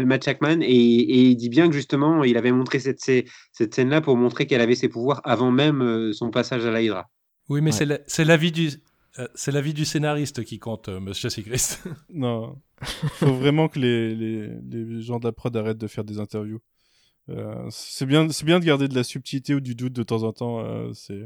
Matt 0.04 0.24
Shackman, 0.24 0.60
et, 0.62 0.66
et 0.66 1.22
il 1.30 1.36
dit 1.36 1.48
bien 1.48 1.68
que 1.68 1.74
justement, 1.74 2.24
il 2.24 2.36
avait 2.36 2.52
montré 2.52 2.78
cette, 2.78 3.00
cette 3.00 3.74
scène-là 3.74 4.00
pour 4.00 4.16
montrer 4.16 4.46
qu'elle 4.46 4.60
avait 4.60 4.74
ses 4.74 4.88
pouvoirs 4.88 5.20
avant 5.24 5.50
même 5.50 5.82
euh, 5.82 6.12
son 6.12 6.30
passage 6.30 6.64
à 6.66 6.72
l'Hydra. 6.78 7.10
Oui, 7.48 7.60
mais 7.60 7.72
c'est 7.72 7.86
la- 7.86 7.98
c'est 8.06 8.24
l'avis 8.24 8.52
du. 8.52 8.68
euh, 9.18 9.26
C'est 9.34 9.52
l'avis 9.52 9.74
du 9.74 9.84
scénariste 9.84 10.44
qui 10.44 10.58
compte, 10.58 10.88
euh, 10.88 11.00
monsieur 11.00 11.28
Sigrist. 11.30 11.82
Non. 12.12 12.56
faut 12.82 13.34
vraiment 13.34 13.68
que 13.68 13.78
les, 13.78 14.14
les, 14.14 14.48
les 14.70 15.02
gens 15.02 15.18
de 15.18 15.26
la 15.26 15.32
prod 15.32 15.54
arrêtent 15.56 15.78
de 15.78 15.86
faire 15.86 16.04
des 16.04 16.18
interviews. 16.18 16.60
Euh, 17.28 17.66
c'est 17.70 18.06
bien, 18.06 18.28
c'est 18.30 18.44
bien 18.44 18.58
de 18.60 18.64
garder 18.64 18.88
de 18.88 18.94
la 18.94 19.04
subtilité 19.04 19.54
ou 19.54 19.60
du 19.60 19.74
doute 19.74 19.92
de 19.92 20.02
temps 20.02 20.22
en 20.22 20.32
temps. 20.32 20.64
euh, 20.64 20.90
c'est. 20.94 21.22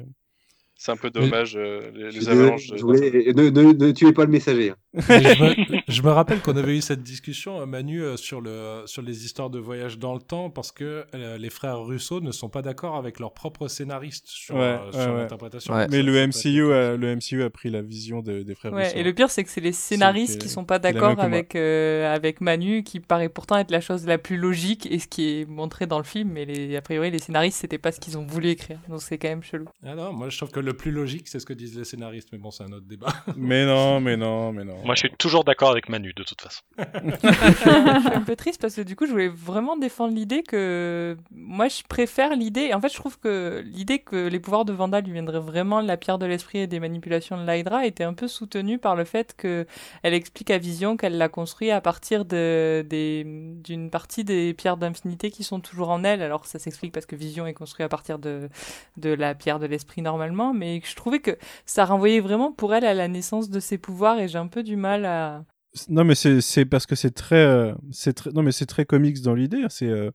C'est 0.76 0.92
un 0.92 0.96
peu 0.96 1.08
dommage, 1.10 1.56
euh, 1.56 1.90
les, 1.94 2.10
les 2.10 2.28
avalanches. 2.28 2.66
de- 2.66 2.78
voulais- 2.78 3.32
ne, 3.34 3.48
ne- 3.48 3.72
ne 3.72 3.90
tuez 3.92 4.12
pas 4.12 4.24
le 4.24 4.30
messager. 4.30 4.70
hein. 4.70 4.76
Mais 5.08 5.22
je, 5.34 5.42
me, 5.42 5.80
je 5.88 6.02
me 6.02 6.10
rappelle 6.10 6.40
qu'on 6.40 6.56
avait 6.56 6.76
eu 6.76 6.80
cette 6.80 7.02
discussion, 7.02 7.60
euh, 7.60 7.66
Manu, 7.66 8.02
euh, 8.02 8.16
sur, 8.16 8.40
le, 8.40 8.82
sur 8.86 9.00
les 9.02 9.24
histoires 9.24 9.50
de 9.50 9.58
voyage 9.58 9.98
dans 9.98 10.14
le 10.14 10.20
temps, 10.20 10.50
parce 10.50 10.72
que 10.72 11.04
euh, 11.14 11.38
les 11.38 11.48
frères 11.50 11.80
Russo 11.80 12.20
ne 12.20 12.32
sont 12.32 12.48
pas 12.48 12.60
d'accord 12.62 12.96
avec 12.96 13.18
leur 13.18 13.32
propre 13.34 13.66
scénariste 13.68 14.26
sur, 14.26 14.56
Ouais, 14.56 14.60
euh, 14.62 14.86
ouais, 14.86 14.92
sur 14.92 15.00
ouais. 15.12 15.20
l'interprétation. 15.20 15.74
Mais 15.74 15.88
Ça, 15.88 16.02
le 16.02 16.26
MCU, 16.26 16.72
a, 16.72 16.96
le 16.96 17.16
MCU 17.16 17.42
a 17.42 17.50
pris 17.50 17.70
la 17.70 17.80
vision 17.82 18.20
de- 18.20 18.42
des 18.42 18.54
frères 18.54 18.72
Ouais, 18.72 18.84
Russo. 18.88 18.96
et 18.98 19.02
le 19.04 19.12
pire, 19.14 19.30
c'est 19.30 19.42
que 19.44 19.50
c'est 19.50 19.60
les 19.60 19.72
scénaristes 19.72 20.34
qui 20.34 20.38
qui 20.38 20.46
est- 20.46 20.50
sont 20.54 20.64
pas 20.64 20.78
d'accord 20.80 21.18
avec, 21.20 21.54
euh, 21.56 22.12
avec 22.14 22.40
Manu, 22.40 22.82
qui 22.82 23.00
paraît 23.00 23.28
pourtant 23.28 23.56
être 23.58 23.70
la 23.70 23.80
chose 23.80 24.06
la 24.06 24.18
plus 24.18 24.36
logique 24.36 24.86
et 24.90 24.98
ce 24.98 25.06
qui 25.08 25.40
est 25.40 25.48
montré 25.48 25.86
dans 25.86 25.98
le 25.98 26.04
film, 26.04 26.30
mais 26.32 26.44
les, 26.44 26.76
a 26.76 26.82
priori, 26.82 27.10
les 27.10 27.18
scénaristes, 27.20 27.58
c'était 27.60 27.78
pas 27.78 27.90
ce 27.92 28.00
qu'ils 28.00 28.18
ont 28.18 28.26
voulu 28.26 28.48
écrire, 28.50 28.78
donc 28.88 29.00
c'est 29.02 29.18
quand 29.18 29.28
même 29.28 29.42
chelou. 29.42 29.66
Ah 29.86 29.94
non, 29.94 30.12
moi 30.12 30.28
je 30.28 30.36
trouve 30.36 30.50
que 30.50 30.60
le 30.64 30.74
plus 30.74 30.90
logique, 30.90 31.28
c'est 31.28 31.38
ce 31.38 31.46
que 31.46 31.52
disent 31.52 31.76
les 31.76 31.84
scénaristes, 31.84 32.28
mais 32.32 32.38
bon, 32.38 32.50
c'est 32.50 32.64
un 32.64 32.72
autre 32.72 32.86
débat. 32.86 33.12
Mais 33.36 33.66
non, 33.66 34.00
mais 34.00 34.16
non, 34.16 34.52
mais 34.52 34.64
non. 34.64 34.82
Moi, 34.84 34.94
je 34.94 35.00
suis 35.00 35.10
toujours 35.18 35.44
d'accord 35.44 35.70
avec 35.70 35.88
Manu, 35.88 36.12
de 36.14 36.22
toute 36.22 36.40
façon. 36.40 36.62
je 36.78 38.00
suis 38.00 38.14
un 38.14 38.22
peu 38.22 38.36
triste 38.36 38.60
parce 38.60 38.74
que 38.74 38.80
du 38.80 38.96
coup, 38.96 39.06
je 39.06 39.12
voulais 39.12 39.28
vraiment 39.28 39.76
défendre 39.76 40.14
l'idée 40.14 40.42
que 40.42 41.16
moi, 41.30 41.68
je 41.68 41.82
préfère 41.88 42.34
l'idée. 42.34 42.72
En 42.72 42.80
fait, 42.80 42.88
je 42.88 42.96
trouve 42.96 43.18
que 43.18 43.62
l'idée 43.64 43.98
que 43.98 44.28
les 44.28 44.40
pouvoirs 44.40 44.64
de 44.64 44.72
Vanda 44.72 45.00
lui 45.00 45.12
viendraient 45.12 45.40
vraiment 45.40 45.82
de 45.82 45.88
la 45.88 45.96
pierre 45.96 46.18
de 46.18 46.26
l'esprit 46.26 46.60
et 46.60 46.66
des 46.66 46.80
manipulations 46.80 47.36
de 47.36 47.50
l'Hydra 47.50 47.86
était 47.86 48.04
un 48.04 48.14
peu 48.14 48.28
soutenue 48.28 48.78
par 48.78 48.96
le 48.96 49.04
fait 49.04 49.34
que 49.36 49.66
elle 50.02 50.14
explique 50.14 50.50
à 50.50 50.58
Vision 50.58 50.96
qu'elle 50.96 51.18
l'a 51.18 51.28
construit 51.28 51.70
à 51.70 51.80
partir 51.80 52.24
de, 52.24 52.84
d'une 52.88 53.90
partie 53.90 54.24
des 54.24 54.54
pierres 54.54 54.76
d'infinité 54.76 55.30
qui 55.30 55.44
sont 55.44 55.60
toujours 55.60 55.90
en 55.90 56.04
elle. 56.04 56.22
Alors, 56.22 56.46
ça 56.46 56.58
s'explique 56.58 56.92
parce 56.92 57.06
que 57.06 57.16
Vision 57.16 57.46
est 57.46 57.54
construit 57.54 57.84
à 57.84 57.88
partir 57.88 58.18
de, 58.18 58.48
de 58.96 59.10
la 59.10 59.34
pierre 59.34 59.58
de 59.58 59.66
l'esprit 59.66 60.02
normalement, 60.02 60.53
mais 60.55 60.81
je 60.84 60.94
trouvais 60.94 61.20
que 61.20 61.36
ça 61.66 61.84
renvoyait 61.84 62.20
vraiment 62.20 62.52
pour 62.52 62.74
elle 62.74 62.84
à 62.84 62.94
la 62.94 63.08
naissance 63.08 63.50
de 63.50 63.60
ses 63.60 63.78
pouvoirs 63.78 64.18
et 64.18 64.28
j'ai 64.28 64.39
un 64.39 64.47
peu 64.47 64.62
du 64.62 64.76
mal 64.76 65.05
à. 65.05 65.44
Non, 65.89 66.05
mais 66.05 66.15
c'est 66.15 66.65
parce 66.65 66.86
que 66.86 66.94
c'est 66.94 67.10
très, 67.10 67.44
euh, 67.44 67.74
c'est 67.91 68.12
très, 68.15 68.31
non, 68.31 68.42
mais 68.42 68.52
c'est 68.52 68.66
très 68.66 68.84
dans 68.84 69.34
l'idée. 69.34 69.62
hein. 69.65 69.68
C'est 69.68 69.89
euh, 69.89 70.10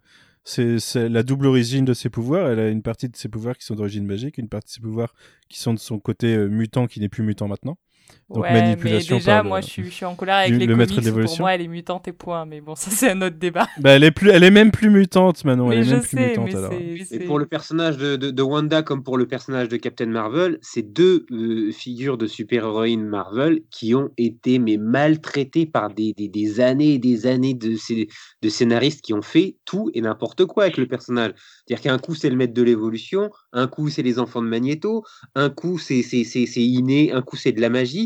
c'est 0.46 0.80
c'est 0.80 1.10
la 1.10 1.22
double 1.24 1.48
origine 1.48 1.86
de 1.86 1.94
ses 1.94 2.10
pouvoirs. 2.10 2.50
Elle 2.50 2.60
a 2.60 2.70
une 2.70 2.82
partie 2.82 3.10
de 3.10 3.16
ses 3.16 3.28
pouvoirs 3.30 3.58
qui 3.58 3.66
sont 3.66 3.76
d'origine 3.76 4.06
magique, 4.06 4.38
une 4.38 4.48
partie 4.48 4.68
de 4.68 4.74
ses 4.76 4.82
pouvoirs 4.82 5.14
qui 5.50 5.60
sont 5.60 5.74
de 5.74 5.80
son 5.80 6.00
côté 6.00 6.36
euh, 6.36 6.48
mutant, 6.48 6.88
qui 6.88 7.00
n'est 7.02 7.10
plus 7.10 7.24
mutant 7.24 7.48
maintenant. 7.48 7.78
Donc 8.30 8.44
ouais, 8.44 8.54
mais 8.54 8.62
manipulation 8.62 9.18
déjà, 9.18 9.32
par 9.38 9.44
le- 9.44 9.50
moi, 9.50 9.62
je 9.62 9.66
suis, 9.68 9.84
je 9.86 9.90
suis 9.90 10.06
en 10.06 10.14
colère 10.16 10.36
avec 10.36 10.52
du- 10.52 10.60
les 10.60 10.66
le 10.68 10.76
maître 10.76 10.94
comics. 10.94 11.06
de 11.06 11.10
Pour 11.10 11.18
l'évolution. 11.20 11.44
moi, 11.44 11.56
elle 11.56 11.62
est 11.62 11.68
mutante 11.68 12.08
et 12.08 12.12
point. 12.12 12.46
Mais 12.46 12.62
bon, 12.62 12.76
ça, 12.76 12.92
c'est 12.92 13.10
un 13.10 13.22
autre 13.24 13.38
débat. 13.38 13.68
Bah, 13.80 13.92
elle 13.92 14.04
est 14.04 14.12
plus, 14.12 14.30
elle 14.30 14.44
est 14.44 14.52
même 14.52 14.70
plus 14.72 14.90
mutante, 14.92 15.44
Manon. 15.46 15.72
elle 15.72 15.80
Mais 15.80 15.86
est 15.86 15.90
je 15.90 15.96
même 15.96 16.04
plus 16.04 16.18
mutante 16.18 16.46
mais 16.46 16.56
alors. 16.56 16.74
Et 17.12 17.20
pour 17.26 17.40
le 17.40 17.48
personnage 17.48 17.98
de, 17.98 18.16
de- 18.18 18.30
de 18.30 18.42
Wanda 18.44 18.84
comme 18.84 19.02
pour 19.04 19.18
le 19.18 19.28
personnage 19.28 19.68
de 19.70 19.78
Captain 19.78 20.06
Marvel, 20.06 20.60
c'est 20.62 20.84
deux 20.84 21.26
euh, 21.32 21.72
figures 21.72 22.18
de 22.20 22.28
super-héroïnes 22.28 23.04
Marvel 23.06 23.62
qui 23.72 23.96
ont 23.96 24.10
été 24.18 24.60
mais 24.60 24.78
maltraitées 24.78 25.66
par 25.66 25.90
des, 25.90 26.14
des- 26.14 26.28
des 26.28 26.60
années 26.60 26.94
et 26.94 27.00
des 27.00 27.26
années 27.26 27.56
de, 27.56 27.76
de 28.42 28.50
scénaristes 28.50 29.02
qui 29.02 29.14
ont 29.14 29.24
fait 29.24 29.58
tout 29.66 29.90
et 29.96 30.02
n'importe 30.02 30.46
quoi 30.46 30.64
avec 30.64 30.78
le 30.78 30.86
personnage. 30.88 31.32
C'est-à-dire 31.66 31.82
qu'un 31.84 31.98
coup 31.98 32.14
c'est 32.14 32.30
le 32.30 32.36
maître 32.36 32.54
de 32.54 32.62
l'évolution, 32.62 33.32
un 33.54 33.66
coup 33.68 33.90
c'est 33.90 34.04
les 34.04 34.20
enfants 34.20 34.42
de 34.44 34.48
Magneto, 34.48 35.04
un 35.34 35.50
coup 35.50 35.80
c'est 35.80 36.04
c'est- 36.04 36.24
c'est- 36.24 36.46
c'est 36.46 36.62
inné, 36.62 37.12
un 37.12 37.22
coup 37.24 37.36
c'est 37.36 37.52
de 37.54 37.62
la 37.62 37.70
magie. 37.70 37.99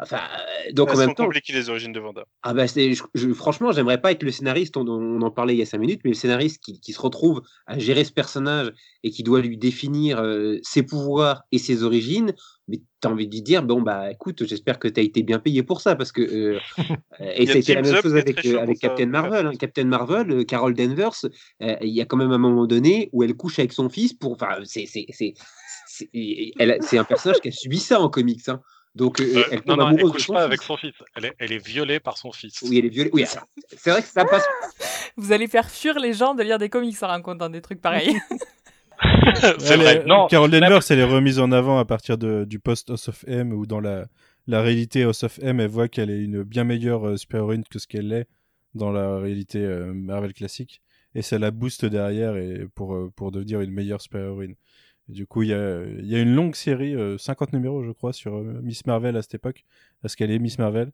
Enfin, 0.00 0.16
euh, 0.18 0.72
donc 0.72 0.88
Elles 0.88 0.96
en 0.96 0.98
même 0.98 1.08
sont 1.10 1.14
temps, 1.14 1.28
les 1.50 1.70
origines 1.70 1.92
de 1.92 2.00
Vanda. 2.00 2.24
ah 2.42 2.52
je- 2.66 3.00
je- 3.14 3.32
franchement, 3.32 3.70
j'aimerais 3.70 4.00
pas 4.00 4.10
être 4.10 4.24
le 4.24 4.32
scénariste, 4.32 4.76
on, 4.76 4.88
on 4.88 5.22
en 5.22 5.30
parlait 5.30 5.54
il 5.54 5.58
y 5.58 5.62
a 5.62 5.66
cinq 5.66 5.78
minutes, 5.78 6.00
mais 6.02 6.10
le 6.10 6.16
scénariste 6.16 6.60
qui, 6.64 6.80
qui 6.80 6.92
se 6.92 7.00
retrouve 7.00 7.42
à 7.68 7.78
gérer 7.78 8.02
ce 8.02 8.10
personnage 8.10 8.72
et 9.04 9.12
qui 9.12 9.22
doit 9.22 9.40
lui 9.40 9.56
définir 9.56 10.18
euh, 10.18 10.58
ses 10.64 10.82
pouvoirs 10.82 11.44
et 11.52 11.58
ses 11.58 11.84
origines, 11.84 12.34
mais 12.66 12.78
tu 12.78 13.06
as 13.06 13.10
envie 13.12 13.28
de 13.28 13.34
lui 13.36 13.42
dire, 13.42 13.62
bon 13.62 13.82
bah 13.82 14.10
écoute, 14.10 14.44
j'espère 14.44 14.80
que 14.80 14.88
tu 14.88 14.98
as 14.98 15.02
été 15.04 15.22
bien 15.22 15.38
payé 15.38 15.62
pour 15.62 15.80
ça, 15.80 15.94
parce 15.94 16.10
que... 16.10 16.22
euh, 16.22 16.58
et 17.20 17.46
ça 17.46 17.52
a 17.52 17.56
été 17.58 17.74
la 17.74 17.82
même 17.82 17.94
chose 18.02 18.16
avec, 18.16 18.44
euh, 18.44 18.66
ça, 18.66 18.74
Captain 18.74 19.06
Marvel. 19.06 19.46
hein. 19.46 19.52
Captain 19.56 19.84
Marvel, 19.84 20.28
euh, 20.32 20.42
Carol 20.44 20.74
Danvers, 20.74 21.24
euh, 21.62 21.76
il 21.82 21.90
y 21.94 22.00
a 22.00 22.04
quand 22.04 22.16
même 22.16 22.32
un 22.32 22.38
moment 22.38 22.66
donné 22.66 23.10
où 23.12 23.22
elle 23.22 23.34
couche 23.36 23.60
avec 23.60 23.72
son 23.72 23.88
fils 23.88 24.12
pour... 24.12 24.32
Enfin, 24.32 24.56
c'est... 24.64 24.86
c'est 24.86 25.34
un 26.98 27.04
personnage 27.04 27.40
qui 27.40 27.48
a 27.48 27.52
subi 27.52 27.78
ça 27.78 28.00
en 28.00 28.08
comics. 28.08 28.48
Hein. 28.48 28.60
Donc, 28.94 29.20
euh, 29.20 29.24
Euh, 29.24 29.44
elle 29.50 29.58
non, 29.66 29.74
tombe 29.74 29.78
non, 29.78 29.88
elle 29.88 29.94
amoureuse 29.94 30.10
de 30.10 30.16
couche 30.16 30.26
son 30.26 30.32
pas 30.34 30.38
fils. 30.40 30.44
avec 30.46 30.62
son 30.62 30.76
fils. 30.76 30.92
Elle 31.16 31.24
est, 31.26 31.32
elle 31.38 31.52
est 31.52 31.66
violée 31.66 32.00
par 32.00 32.16
son 32.16 32.30
fils. 32.32 32.62
Oui, 32.62 32.78
elle 32.78 32.84
est 32.86 32.88
violée. 32.90 33.10
Oui, 33.12 33.24
c'est 33.76 33.90
vrai 33.90 34.02
que 34.02 34.08
ça 34.08 34.24
passe. 34.24 34.44
Vous 35.16 35.32
allez 35.32 35.48
faire 35.48 35.68
fuir 35.70 35.98
les 35.98 36.12
gens 36.12 36.34
de 36.34 36.42
lire 36.42 36.58
des 36.58 36.68
comics 36.68 36.96
en 37.02 37.08
racontant 37.08 37.48
des 37.48 37.60
trucs 37.60 37.80
pareils. 37.80 38.16
C'est 39.58 39.72
Elle 39.74 39.80
vrai. 39.80 39.96
est- 39.96 40.06
Non, 40.06 40.26
Carol 40.28 40.50
mais- 40.50 40.60
Danvers, 40.60 40.82
elle 40.90 40.98
est 41.00 41.04
remise 41.04 41.38
en 41.40 41.50
avant 41.52 41.78
à 41.78 41.84
partir 41.84 42.16
de, 42.16 42.44
du 42.44 42.58
post 42.60 42.90
House 42.90 43.08
of 43.08 43.24
M, 43.26 43.52
où 43.52 43.66
dans 43.66 43.80
la, 43.80 44.06
la 44.46 44.62
réalité 44.62 45.02
House 45.02 45.24
of 45.24 45.38
M, 45.42 45.58
elle 45.60 45.68
voit 45.68 45.88
qu'elle 45.88 46.10
est 46.10 46.20
une 46.22 46.42
bien 46.44 46.62
meilleure 46.64 47.06
euh, 47.08 47.16
super-héroïne 47.16 47.64
que 47.68 47.78
ce 47.80 47.86
qu'elle 47.88 48.12
est 48.12 48.26
dans 48.74 48.92
la 48.92 49.18
réalité 49.18 49.58
euh, 49.58 49.92
Marvel 49.92 50.32
classique. 50.32 50.80
Et 51.16 51.22
ça 51.22 51.38
la 51.38 51.50
booste 51.50 51.84
derrière 51.84 52.36
et 52.36 52.66
pour, 52.74 52.94
euh, 52.94 53.10
pour 53.14 53.32
devenir 53.32 53.60
une 53.60 53.70
meilleure 53.72 54.00
super-héroïne. 54.00 54.54
Du 55.08 55.26
coup, 55.26 55.42
il 55.42 55.48
y 55.48 55.52
a, 55.52 55.84
y 56.02 56.14
a, 56.14 56.20
une 56.20 56.34
longue 56.34 56.54
série, 56.54 56.94
50 57.18 57.52
numéros, 57.52 57.82
je 57.82 57.90
crois, 57.90 58.12
sur 58.12 58.38
Miss 58.40 58.86
Marvel 58.86 59.16
à 59.16 59.22
cette 59.22 59.34
époque, 59.34 59.64
parce 60.02 60.16
qu'elle 60.16 60.30
est 60.30 60.38
Miss 60.38 60.58
Marvel. 60.58 60.92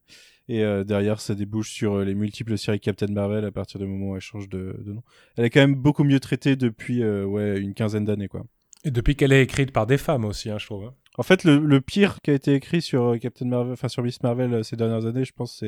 Et 0.49 0.65
derrière, 0.85 1.21
ça 1.21 1.35
débouche 1.35 1.71
sur 1.71 2.01
les 2.01 2.15
multiples 2.15 2.59
séries 2.59 2.81
Captain 2.81 3.07
Marvel 3.07 3.45
à 3.45 3.53
partir 3.53 3.79
du 3.79 3.87
moment 3.87 4.13
où 4.13 4.17
elle 4.17 4.21
change 4.21 4.49
de, 4.49 4.77
de 4.85 4.93
nom. 4.93 5.03
Elle 5.37 5.45
est 5.45 5.51
quand 5.51 5.61
même 5.61 5.77
beaucoup 5.77 6.03
mieux 6.03 6.19
traitée 6.19 6.57
depuis 6.57 7.05
ouais, 7.05 7.61
une 7.61 7.75
quinzaine 7.75 8.05
d'années, 8.05 8.29
quoi. 8.29 8.45
Et 8.85 8.91
depuis 8.91 9.15
qu'elle 9.15 9.33
est 9.33 9.43
écrite 9.43 9.73
par 9.73 9.87
des 9.87 9.99
femmes 9.99 10.25
aussi, 10.25 10.51
hein, 10.51 10.59
je 10.59 10.67
trouve. 10.67 10.85
Hein. 10.85 10.95
En 11.19 11.23
fait, 11.23 11.45
le, 11.45 11.59
le, 11.59 11.81
pire 11.81 12.21
qui 12.23 12.31
a 12.31 12.35
été 12.35 12.55
écrit 12.55 12.81
sur 12.81 13.17
Captain 13.21 13.45
Marvel, 13.45 13.75
enfin 13.75 13.89
sur 13.89 14.03
Miss 14.03 14.23
Marvel 14.23 14.65
ces 14.65 14.75
dernières 14.75 15.07
années, 15.07 15.25
je 15.25 15.33
pense, 15.33 15.63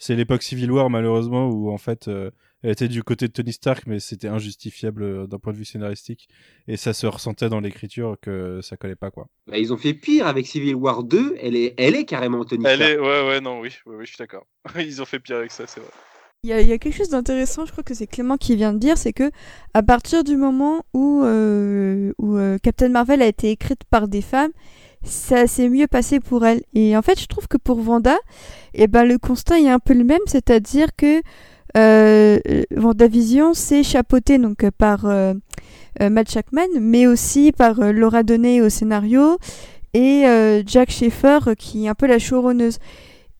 c'est 0.00 0.16
l'époque 0.16 0.42
Civil 0.42 0.72
War 0.72 0.90
malheureusement 0.90 1.48
où 1.50 1.70
en 1.70 1.78
fait 1.78 2.08
euh, 2.08 2.30
elle 2.62 2.70
était 2.70 2.88
du 2.88 3.02
côté 3.02 3.28
de 3.28 3.32
Tony 3.32 3.52
Stark 3.52 3.86
mais 3.86 4.00
c'était 4.00 4.28
injustifiable 4.28 5.02
euh, 5.02 5.26
d'un 5.26 5.38
point 5.38 5.52
de 5.52 5.58
vue 5.58 5.64
scénaristique 5.64 6.28
et 6.68 6.76
ça 6.76 6.92
se 6.92 7.06
ressentait 7.06 7.48
dans 7.48 7.60
l'écriture 7.60 8.16
que 8.20 8.60
ça 8.62 8.76
collait 8.76 8.96
pas 8.96 9.10
quoi. 9.10 9.28
Bah, 9.46 9.58
ils 9.58 9.72
ont 9.72 9.76
fait 9.76 9.94
pire 9.94 10.26
avec 10.26 10.46
Civil 10.46 10.74
War 10.74 11.02
2, 11.04 11.36
elle 11.40 11.56
est 11.56 11.74
elle 11.78 11.96
est 11.96 12.04
carrément 12.04 12.44
Tony 12.44 12.64
elle 12.66 12.76
Stark. 12.76 12.92
Est... 12.92 12.98
ouais 12.98 13.28
ouais 13.28 13.40
non 13.40 13.60
oui, 13.60 13.70
oui, 13.86 13.96
oui 13.98 14.04
je 14.04 14.10
suis 14.10 14.18
d'accord. 14.18 14.46
ils 14.78 15.00
ont 15.00 15.06
fait 15.06 15.20
pire 15.20 15.36
avec 15.36 15.50
ça, 15.50 15.66
c'est 15.66 15.80
vrai. 15.80 15.90
Il 16.42 16.48
y, 16.48 16.54
a, 16.54 16.62
il 16.62 16.68
y, 16.68 16.72
a, 16.72 16.78
quelque 16.78 16.96
chose 16.96 17.10
d'intéressant, 17.10 17.66
je 17.66 17.72
crois 17.72 17.84
que 17.84 17.92
c'est 17.92 18.06
Clément 18.06 18.38
qui 18.38 18.56
vient 18.56 18.72
de 18.72 18.78
dire, 18.78 18.96
c'est 18.96 19.12
que 19.12 19.30
à 19.74 19.82
partir 19.82 20.24
du 20.24 20.38
moment 20.38 20.86
où, 20.94 21.22
euh, 21.22 22.14
où 22.16 22.34
euh, 22.38 22.56
Captain 22.62 22.88
Marvel 22.88 23.20
a 23.20 23.26
été 23.26 23.50
écrite 23.50 23.84
par 23.90 24.08
des 24.08 24.22
femmes, 24.22 24.52
ça 25.02 25.46
s'est 25.46 25.68
mieux 25.68 25.86
passé 25.86 26.18
pour 26.18 26.46
elle. 26.46 26.62
Et 26.72 26.96
en 26.96 27.02
fait, 27.02 27.20
je 27.20 27.26
trouve 27.26 27.46
que 27.46 27.58
pour 27.58 27.80
Vanda, 27.80 28.16
eh 28.72 28.86
ben, 28.86 29.04
le 29.04 29.18
constat 29.18 29.60
est 29.60 29.68
un 29.68 29.78
peu 29.78 29.92
le 29.92 30.02
même, 30.02 30.20
c'est-à-dire 30.24 30.96
que 30.96 31.18
euh, 31.18 31.20
Vendavision 31.74 33.54
s'est 33.54 33.82
chapeauté 33.82 34.38
donc 34.38 34.68
par 34.70 35.06
euh, 35.06 35.34
euh, 36.00 36.10
Matt 36.10 36.30
Shackman, 36.30 36.80
mais 36.80 37.06
aussi 37.06 37.52
par 37.52 37.80
euh, 37.80 37.92
Laura 37.92 38.22
Donney 38.22 38.60
au 38.60 38.68
scénario 38.68 39.38
et 39.92 40.26
euh, 40.26 40.62
Jack 40.64 40.90
Schaeffer 40.90 41.38
qui 41.58 41.86
est 41.86 41.88
un 41.88 41.94
peu 41.94 42.06
la 42.06 42.18
showrunneuse. 42.18 42.78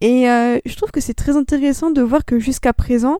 Et 0.01 0.29
euh, 0.29 0.59
je 0.65 0.77
trouve 0.77 0.91
que 0.91 1.01
c'est 1.01 1.15
très 1.15 1.37
intéressant 1.37 1.91
de 1.91 2.03
voir 2.03 2.25
que 2.25 2.39
jusqu'à 2.39 2.73
présent, 2.73 3.19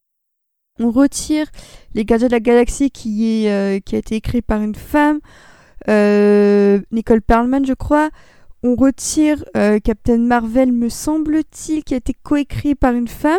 on 0.79 0.91
retire 0.91 1.47
Les 1.95 2.05
Gardiens 2.05 2.29
de 2.29 2.33
la 2.33 2.41
Galaxie 2.41 2.91
qui, 2.91 3.45
est, 3.45 3.51
euh, 3.51 3.81
qui 3.81 3.97
a 3.97 3.99
été 3.99 4.17
écrit 4.17 4.43
par 4.43 4.63
une 4.63 4.75
femme, 4.75 5.21
euh, 5.89 6.81
Nicole 6.91 7.23
Perlman 7.23 7.65
je 7.65 7.75
crois. 7.75 8.11
On 8.63 8.75
retire 8.75 9.43
euh, 9.57 9.79
Captain 9.79 10.19
Marvel, 10.19 10.73
me 10.73 10.91
semble-t-il, 10.91 11.83
qui 11.83 11.95
a 11.95 11.97
été 11.97 12.15
coécrit 12.23 12.75
par 12.75 12.93
une 12.93 13.09
femme. 13.09 13.39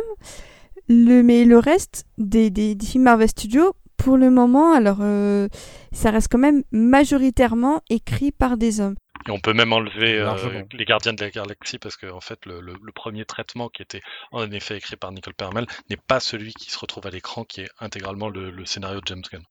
Le, 0.88 1.22
mais 1.22 1.46
le 1.46 1.58
reste 1.58 2.06
des, 2.18 2.50
des, 2.50 2.76
des 2.76 2.86
films 2.86 3.04
Marvel 3.04 3.30
Studios, 3.30 3.74
pour 4.02 4.18
le 4.18 4.32
moment, 4.32 4.74
alors 4.74 4.98
euh, 5.02 5.48
ça 5.92 6.10
reste 6.10 6.28
quand 6.32 6.40
même 6.40 6.64
majoritairement 6.72 7.82
écrit 7.90 8.32
par 8.32 8.58
des 8.58 8.82
hommes. 8.82 8.96
Et 9.28 9.32
on 9.32 9.40
peut 9.40 9.54
même 9.54 9.72
enlever 9.74 10.18
euh, 10.18 10.64
les 10.74 10.86
Gardiens 10.86 11.14
de 11.14 11.22
la 11.24 11.30
Galaxie 11.30 11.78
parce 11.78 11.96
que 11.96 12.08
en 12.08 12.22
fait 12.22 12.44
le, 12.48 12.60
le, 12.60 12.74
le, 12.82 12.92
premier 12.92 13.26
traitement 13.26 13.70
qui 13.70 13.84
était 13.84 14.02
en 14.32 14.50
effet 14.52 14.78
écrit 14.78 14.96
par 14.96 15.12
Nicole 15.12 15.36
Permel 15.36 15.68
n'est 15.92 15.98
pas 15.98 16.20
celui 16.20 16.54
qui 16.54 16.72
se 16.72 16.80
retrouve 16.80 17.06
à 17.06 17.12
l'écran 17.12 17.44
qui 17.44 17.62
est 17.62 17.70
intégralement 17.80 18.30
le, 18.30 18.50
le, 18.50 18.66
scénario 18.66 19.00
de 19.00 19.06
James 19.06 19.22
Gunn. 19.32 19.44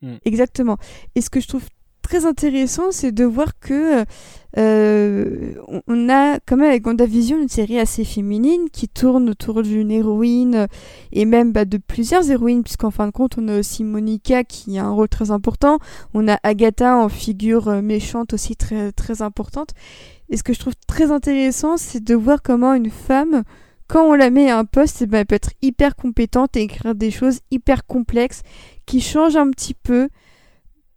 Mm. 0.00 0.16
Exactement. 0.24 0.78
Et 1.14 1.20
ce 1.20 1.28
que 1.28 1.40
je 1.40 1.48
trouve 1.48 1.68
très 2.08 2.24
intéressant, 2.24 2.90
c'est 2.90 3.12
de 3.12 3.24
voir 3.24 3.58
que 3.60 4.06
euh, 4.56 5.52
on 5.86 6.08
a 6.08 6.38
quand 6.40 6.56
même 6.56 6.70
avec 6.70 6.86
WandaVision 6.86 7.38
une 7.38 7.50
série 7.50 7.78
assez 7.78 8.02
féminine 8.02 8.70
qui 8.72 8.88
tourne 8.88 9.28
autour 9.28 9.62
d'une 9.62 9.90
héroïne 9.90 10.68
et 11.12 11.26
même 11.26 11.52
bah, 11.52 11.66
de 11.66 11.76
plusieurs 11.76 12.30
héroïnes, 12.30 12.62
puisqu'en 12.62 12.90
fin 12.90 13.06
de 13.08 13.12
compte 13.12 13.36
on 13.36 13.46
a 13.48 13.58
aussi 13.58 13.84
Monica 13.84 14.42
qui 14.42 14.78
a 14.78 14.86
un 14.86 14.90
rôle 14.90 15.10
très 15.10 15.30
important, 15.30 15.80
on 16.14 16.28
a 16.28 16.38
Agatha 16.44 16.96
en 16.96 17.10
figure 17.10 17.82
méchante 17.82 18.32
aussi 18.32 18.56
très 18.56 18.90
très 18.92 19.20
importante. 19.20 19.72
Et 20.30 20.38
ce 20.38 20.42
que 20.42 20.54
je 20.54 20.60
trouve 20.60 20.76
très 20.86 21.10
intéressant, 21.10 21.76
c'est 21.76 22.02
de 22.02 22.14
voir 22.14 22.40
comment 22.42 22.72
une 22.72 22.90
femme 22.90 23.42
quand 23.86 24.04
on 24.04 24.14
la 24.14 24.30
met 24.30 24.50
à 24.50 24.58
un 24.58 24.64
poste, 24.64 25.02
eh 25.02 25.06
ben, 25.06 25.18
elle 25.18 25.26
peut 25.26 25.34
être 25.34 25.52
hyper 25.60 25.94
compétente 25.94 26.56
et 26.56 26.62
écrire 26.62 26.94
des 26.94 27.10
choses 27.10 27.40
hyper 27.50 27.86
complexes 27.86 28.42
qui 28.86 29.02
changent 29.02 29.36
un 29.36 29.50
petit 29.50 29.74
peu 29.74 30.08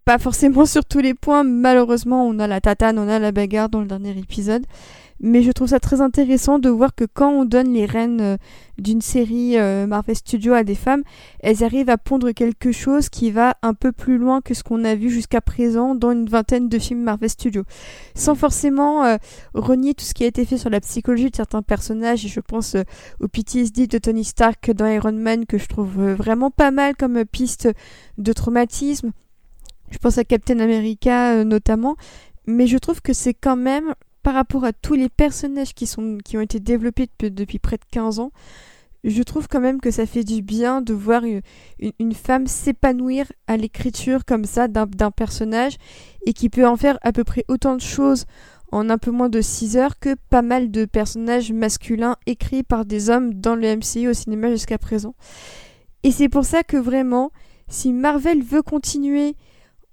pas 0.06 0.18
forcément 0.18 0.66
sur 0.68 0.86
tous 0.86 1.00
les 1.00 1.14
points. 1.14 1.44
Malheureusement, 1.44 2.28
on 2.28 2.40
a 2.40 2.48
la 2.48 2.62
tatane, 2.62 3.00
on 3.00 3.08
a 3.08 3.20
la 3.20 3.32
bagarre 3.32 3.70
dans 3.70 3.82
le 3.82 3.88
dernier 3.88 4.18
épisode. 4.18 4.66
Mais 5.24 5.44
je 5.44 5.52
trouve 5.52 5.68
ça 5.68 5.80
très 5.80 6.02
intéressant 6.02 6.58
de 6.58 6.68
voir 6.68 6.96
que 6.96 7.04
quand 7.06 7.30
on 7.30 7.46
donne 7.46 7.72
les 7.74 7.86
rênes 7.86 8.22
euh, 8.22 8.38
d'une 8.80 9.02
série 9.02 9.58
euh, 9.58 9.86
Marvel 9.86 10.16
Studios 10.16 10.54
à 10.54 10.64
des 10.64 10.76
femmes, 10.76 11.04
elles 11.42 11.64
arrivent 11.64 11.92
à 11.92 11.98
pondre 11.98 12.32
quelque 12.32 12.72
chose 12.72 13.10
qui 13.10 13.30
va 13.30 13.56
un 13.62 13.76
peu 13.76 13.92
plus 13.92 14.18
loin 14.18 14.42
que 14.42 14.56
ce 14.56 14.64
qu'on 14.64 14.84
a 14.84 14.96
vu 14.96 15.12
jusqu'à 15.12 15.40
présent 15.40 15.94
dans 15.94 16.12
une 16.12 16.28
vingtaine 16.28 16.70
de 16.70 16.80
films 16.80 17.04
Marvel 17.04 17.30
Studios. 17.30 17.64
Sans 18.16 18.34
forcément 18.34 19.06
euh, 19.06 19.18
renier 19.54 19.94
tout 19.94 20.06
ce 20.06 20.16
qui 20.16 20.24
a 20.24 20.28
été 20.28 20.44
fait 20.44 20.58
sur 20.58 20.72
la 20.72 20.82
psychologie 20.82 21.30
de 21.30 21.36
certains 21.36 21.62
personnages, 21.62 22.26
et 22.26 22.30
je 22.30 22.40
pense 22.40 22.74
euh, 22.74 22.82
au 23.20 23.28
PTSD 23.28 23.86
de 23.86 24.00
Tony 24.00 24.24
Stark 24.24 24.72
dans 24.72 24.88
Iron 24.88 25.12
Man 25.12 25.46
que 25.46 25.60
je 25.60 25.68
trouve 25.68 26.14
vraiment 26.14 26.50
pas 26.50 26.72
mal 26.72 26.96
comme 26.96 27.24
piste 27.26 27.70
de 28.18 28.34
traumatisme. 28.34 29.12
Je 29.92 29.98
pense 29.98 30.18
à 30.18 30.24
Captain 30.24 30.60
America 30.60 31.34
euh, 31.34 31.44
notamment, 31.44 31.96
mais 32.48 32.66
je 32.66 32.78
trouve 32.78 33.02
que 33.02 33.14
c'est 33.14 33.34
quand 33.34 33.56
même 33.56 33.94
par 34.24 34.34
rapport 34.34 34.64
à 34.66 34.74
tous 34.74 34.94
les 34.94 35.10
personnages 35.10 35.74
qui, 35.74 35.88
sont, 35.88 36.18
qui 36.24 36.38
ont 36.38 36.42
été 36.42 36.60
développés 36.60 37.08
depuis, 37.20 37.60
près 37.60 37.78
de 37.78 37.86
15 37.92 38.20
ans, 38.20 38.32
je 39.04 39.24
trouve 39.24 39.48
quand 39.48 39.60
même 39.60 39.82
que 39.82 39.90
ça 39.90 40.06
fait 40.06 40.24
du 40.24 40.44
bien 40.44 40.82
de 40.82 40.94
voir 40.94 41.24
une 42.00 42.14
femme 42.14 42.46
s'épanouir 42.46 43.32
à 43.48 43.58
l'écriture 43.58 44.26
comme 44.26 44.46
ça 44.46 44.68
d'un 44.68 45.12
personnage 45.12 45.78
et 46.28 46.34
qui 46.34 46.50
peut 46.50 46.68
en 46.68 46.78
faire 46.78 47.00
à 47.02 47.12
peu 47.12 47.24
près 47.24 47.44
autant 47.48 47.76
de 47.76 47.82
choses 47.82 48.26
en 48.72 48.90
un 48.90 49.00
peu 49.00 49.10
moins 49.10 49.30
de 49.30 49.42
6 49.42 49.76
heures 49.76 50.00
que 50.00 50.16
pas 50.30 50.44
mal 50.44 50.70
de 50.70 50.86
personnages 50.86 51.52
masculins 51.52 52.16
écrits 52.28 52.64
par 52.64 52.86
des 52.86 53.10
hommes 53.10 53.34
dans 53.34 53.56
le 53.56 53.76
MCU 53.76 54.08
au 54.08 54.14
cinéma 54.14 54.52
jusqu'à 54.52 54.78
présent. 54.78 55.16
Et 56.04 56.12
c'est 56.12 56.30
pour 56.30 56.46
ça 56.46 56.64
que 56.64 56.78
vraiment, 56.78 57.32
si 57.68 57.94
Marvel 57.94 58.44
veut 58.44 58.62
continuer 58.62 59.36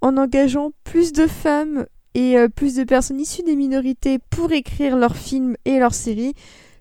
en 0.00 0.16
engageant 0.16 0.72
plus 0.84 1.12
de 1.12 1.26
femmes 1.26 1.86
et 2.14 2.36
euh, 2.36 2.48
plus 2.48 2.74
de 2.74 2.84
personnes 2.84 3.20
issues 3.20 3.42
des 3.42 3.56
minorités 3.56 4.18
pour 4.30 4.52
écrire 4.52 4.96
leurs 4.96 5.16
films 5.16 5.56
et 5.64 5.78
leurs 5.78 5.94
séries, 5.94 6.34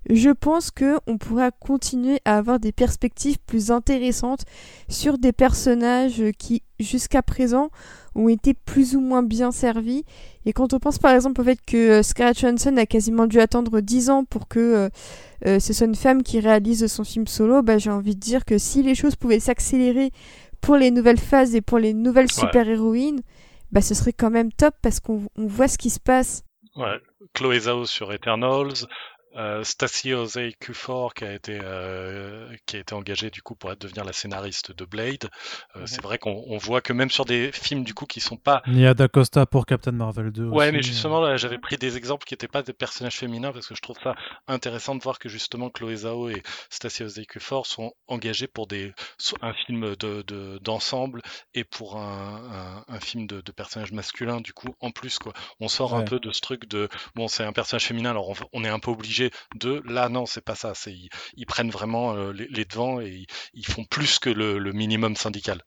je 0.10 0.30
pense 0.30 0.72
que 0.72 0.98
on 1.06 1.18
pourra 1.18 1.52
continuer 1.52 2.20
à 2.26 2.38
avoir 2.38 2.60
des 2.60 2.72
perspectives 2.72 3.38
plus 3.46 3.72
intéressantes 3.72 4.46
sur 4.88 5.18
des 5.18 5.34
personnages 5.34 6.24
qui 6.38 6.64
jusqu'à 6.80 7.22
présent 7.22 7.70
ont 8.16 8.30
été 8.30 8.54
plus 8.54 8.96
ou 8.96 9.02
moins 9.02 9.24
bien 9.24 9.52
servis. 9.52 10.06
Et 10.46 10.54
quand 10.54 10.74
on 10.74 10.80
pense 10.80 10.98
par 10.98 11.14
exemple 11.14 11.42
au 11.42 11.44
fait 11.44 11.60
que 11.66 12.02
Scarlett 12.02 12.40
Johansson 12.40 12.78
a 12.78 12.86
quasiment 12.86 13.28
dû 13.28 13.40
attendre 13.40 13.82
10 13.82 14.10
ans 14.10 14.24
pour 14.24 14.48
que 14.48 14.60
euh, 14.60 14.90
euh, 15.46 15.60
ce 15.60 15.74
soit 15.74 15.88
une 15.88 15.96
femme 15.96 16.24
qui 16.24 16.40
réalise 16.40 16.88
son 16.88 17.04
film 17.04 17.28
solo, 17.28 17.62
bah, 17.62 17.78
j'ai 17.78 17.92
envie 17.92 18.16
de 18.16 18.20
dire 18.20 18.46
que 18.46 18.58
si 18.58 18.82
les 18.82 18.96
choses 18.96 19.16
pouvaient 19.16 19.40
s'accélérer 19.40 20.12
pour 20.62 20.76
les 20.76 20.92
nouvelles 20.92 21.20
phases 21.20 21.56
et 21.56 21.62
pour 21.62 21.80
les 21.80 21.94
nouvelles 21.94 22.32
super-héroïnes, 22.32 23.22
bah, 23.72 23.82
ce 23.82 23.94
serait 23.94 24.14
quand 24.14 24.30
même 24.30 24.52
top 24.52 24.76
parce 24.82 25.00
qu'on 25.00 25.28
voit 25.36 25.68
ce 25.68 25.78
qui 25.78 25.90
se 25.90 26.00
passe. 26.00 26.44
Ouais, 26.76 27.00
Chloé 27.34 27.60
Zhao 27.62 27.86
sur 27.86 28.14
Eternals, 28.14 28.74
euh, 29.38 29.64
Stacy 29.64 30.14
Osei 30.14 30.54
Kufor 30.60 31.14
qui 31.14 31.24
a 31.24 31.34
été 31.34 31.60
euh, 31.62 32.50
qui 32.66 32.78
a 32.78 32.80
été 32.80 32.96
engagée 32.96 33.30
du 33.30 33.42
coup 33.42 33.56
pour 33.56 33.76
devenir 33.76 34.04
la 34.04 34.14
scénariste 34.14 34.72
de 34.76 34.86
Blade. 34.86 35.26
Euh, 35.76 35.84
mm-hmm. 35.84 35.88
C'est 35.88 36.02
vrai 36.02 36.18
qu'on 36.18 36.58
voit 36.58 36.82
que 36.82 36.94
même 36.94 37.10
sur 37.10 37.26
des 37.26 37.52
films 37.52 37.84
du 37.84 37.94
coup 37.94 38.06
qui 38.06 38.20
sont 38.20 38.38
pas. 38.38 38.64
Nia 38.68 38.94
d'Acosta 38.94 39.46
pour 39.46 39.66
Captain 39.66 39.92
Marvel 39.92 40.32
2. 40.32 40.46
Ouais, 40.46 40.66
aussi. 40.66 40.76
mais 40.76 40.82
justement 40.82 41.22
là, 41.22 41.38
j'avais 41.38 41.60
pris 41.60 41.78
des 41.78 41.98
exemples 41.98 42.26
qui 42.26 42.34
n'étaient 42.34 42.48
pas 42.48 42.64
des 42.64 42.74
personnages 42.74 43.18
féminins 43.18 43.52
parce 43.52 43.68
que 43.68 43.76
je 43.76 43.82
trouve 43.82 43.98
ça 44.04 44.16
intéressant 44.48 44.96
de 44.96 45.04
voir 45.04 45.20
que 45.20 45.30
justement 45.30 45.70
Chloé 45.70 45.98
Zhao 45.98 46.30
et 46.30 46.42
Stacy 46.70 47.04
Osei 47.04 47.26
Kufor 47.26 47.66
sont 47.68 47.94
engagés 48.08 48.48
pour 48.48 48.68
des 48.68 48.94
un 49.42 49.54
film 49.54 49.96
de 49.96 50.58
d'ensemble 50.60 51.22
de, 51.22 51.60
et 51.60 51.64
pour 51.64 51.98
un, 51.98 52.84
un, 52.88 52.96
un 52.96 53.00
film 53.00 53.28
de, 53.28 53.42
de, 53.42 53.52
personnages 53.52 53.92
masculins 53.92 54.42
du 54.42 54.54
coup 54.54 54.76
en 54.80 54.92
plus 54.92 55.20
quoi. 55.20 55.34
On 55.60 55.68
sort 55.68 55.94
ouais. 55.94 56.00
un 56.00 56.04
peu 56.04 56.20
de 56.20 56.32
ce 56.32 56.42
truc 56.42 56.68
de 56.68 56.90
bon 57.16 57.28
c'est 57.28 57.44
un 57.44 57.54
personnage 57.54 57.86
féminin 57.86 58.12
alors 58.12 58.30
on, 58.30 58.34
on 58.54 58.64
est 58.64 58.70
un 58.70 58.80
peu 58.80 58.92
obligé 58.92 59.27
de 59.56 59.82
là 59.86 60.10
non 60.10 60.26
c'est 60.26 60.44
pas 60.44 60.56
ça 60.56 60.74
c'est 60.76 60.94
ils, 60.94 61.10
ils, 61.36 61.46
prennent 61.46 61.72
vraiment 61.72 62.14
euh, 62.14 62.32
les, 62.34 62.48
les, 62.48 62.66
devants 62.66 63.00
et 63.02 63.10
ils, 63.10 63.28
ils, 63.54 63.66
font 63.66 63.86
plus 63.86 64.20
que 64.20 64.30
le, 64.30 64.60
le 64.60 64.72
minimum 64.74 65.16
syndical 65.16 65.62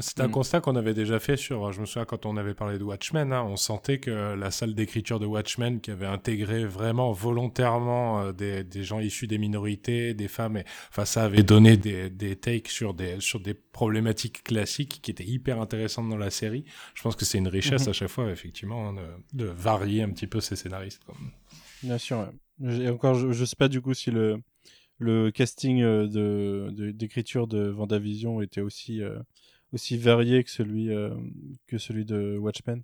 c'est 0.00 0.20
un 0.20 0.28
mm. 0.28 0.32
constat 0.32 0.60
qu'on 0.60 0.76
avait 0.76 0.94
déjà 0.94 1.18
fait 1.18 1.36
sur, 1.36 1.72
je 1.72 1.80
me 1.80 1.86
souviens 1.86 2.04
quand 2.04 2.26
on 2.26 2.36
avait 2.36 2.54
parlé 2.54 2.78
de 2.78 2.84
Watchmen, 2.84 3.32
hein, 3.32 3.42
on 3.42 3.56
sentait 3.56 3.98
que 3.98 4.34
la 4.34 4.50
salle 4.50 4.74
d'écriture 4.74 5.18
de 5.18 5.26
Watchmen, 5.26 5.80
qui 5.80 5.90
avait 5.90 6.06
intégré 6.06 6.64
vraiment 6.64 7.12
volontairement 7.12 8.20
euh, 8.20 8.32
des, 8.32 8.64
des, 8.64 8.84
gens 8.84 9.00
issus 9.00 9.26
des 9.26 9.38
minorités, 9.38 10.14
des 10.14 10.28
femmes, 10.28 10.58
et, 10.58 10.64
enfin 10.90 11.04
ça 11.04 11.24
avait 11.24 11.42
donné 11.42 11.76
des, 11.76 12.10
des 12.10 12.36
takes 12.36 12.68
sur 12.68 12.94
des, 12.94 13.20
sur 13.20 13.40
des 13.40 13.54
problématiques 13.54 14.44
classiques 14.44 15.00
qui 15.02 15.10
étaient 15.10 15.26
hyper 15.26 15.60
intéressantes 15.60 16.08
dans 16.08 16.16
la 16.16 16.30
série. 16.30 16.64
Je 16.94 17.02
pense 17.02 17.16
que 17.16 17.24
c'est 17.24 17.38
une 17.38 17.48
richesse 17.48 17.82
mm 17.82 17.86
-hmm. 17.86 17.90
à 17.90 17.92
chaque 17.92 18.08
fois, 18.10 18.30
effectivement, 18.30 18.92
de, 18.92 19.02
de, 19.32 19.44
varier 19.44 20.02
un 20.02 20.10
petit 20.10 20.26
peu 20.26 20.40
ces 20.40 20.56
scénaristes. 20.56 21.02
Quoi. 21.04 21.14
Bien 21.82 21.98
sûr. 21.98 22.18
Ouais. 22.18 22.32
Et 22.64 22.88
encore, 22.88 23.14
je, 23.14 23.32
je 23.32 23.44
sais 23.44 23.56
pas 23.56 23.68
du 23.68 23.80
coup 23.80 23.94
si 23.94 24.10
le, 24.10 24.42
casting 25.30 25.80
de 25.80 26.70
d'écriture 26.92 27.46
de, 27.46 27.58
de 27.58 27.68
Vendavision 27.68 28.42
était 28.42 28.60
aussi 28.60 29.02
euh, 29.02 29.18
aussi 29.72 29.96
varié 29.96 30.42
que 30.42 30.50
celui 30.50 30.90
euh, 30.90 31.14
que 31.66 31.78
celui 31.78 32.04
de 32.04 32.36
Watchmen. 32.38 32.82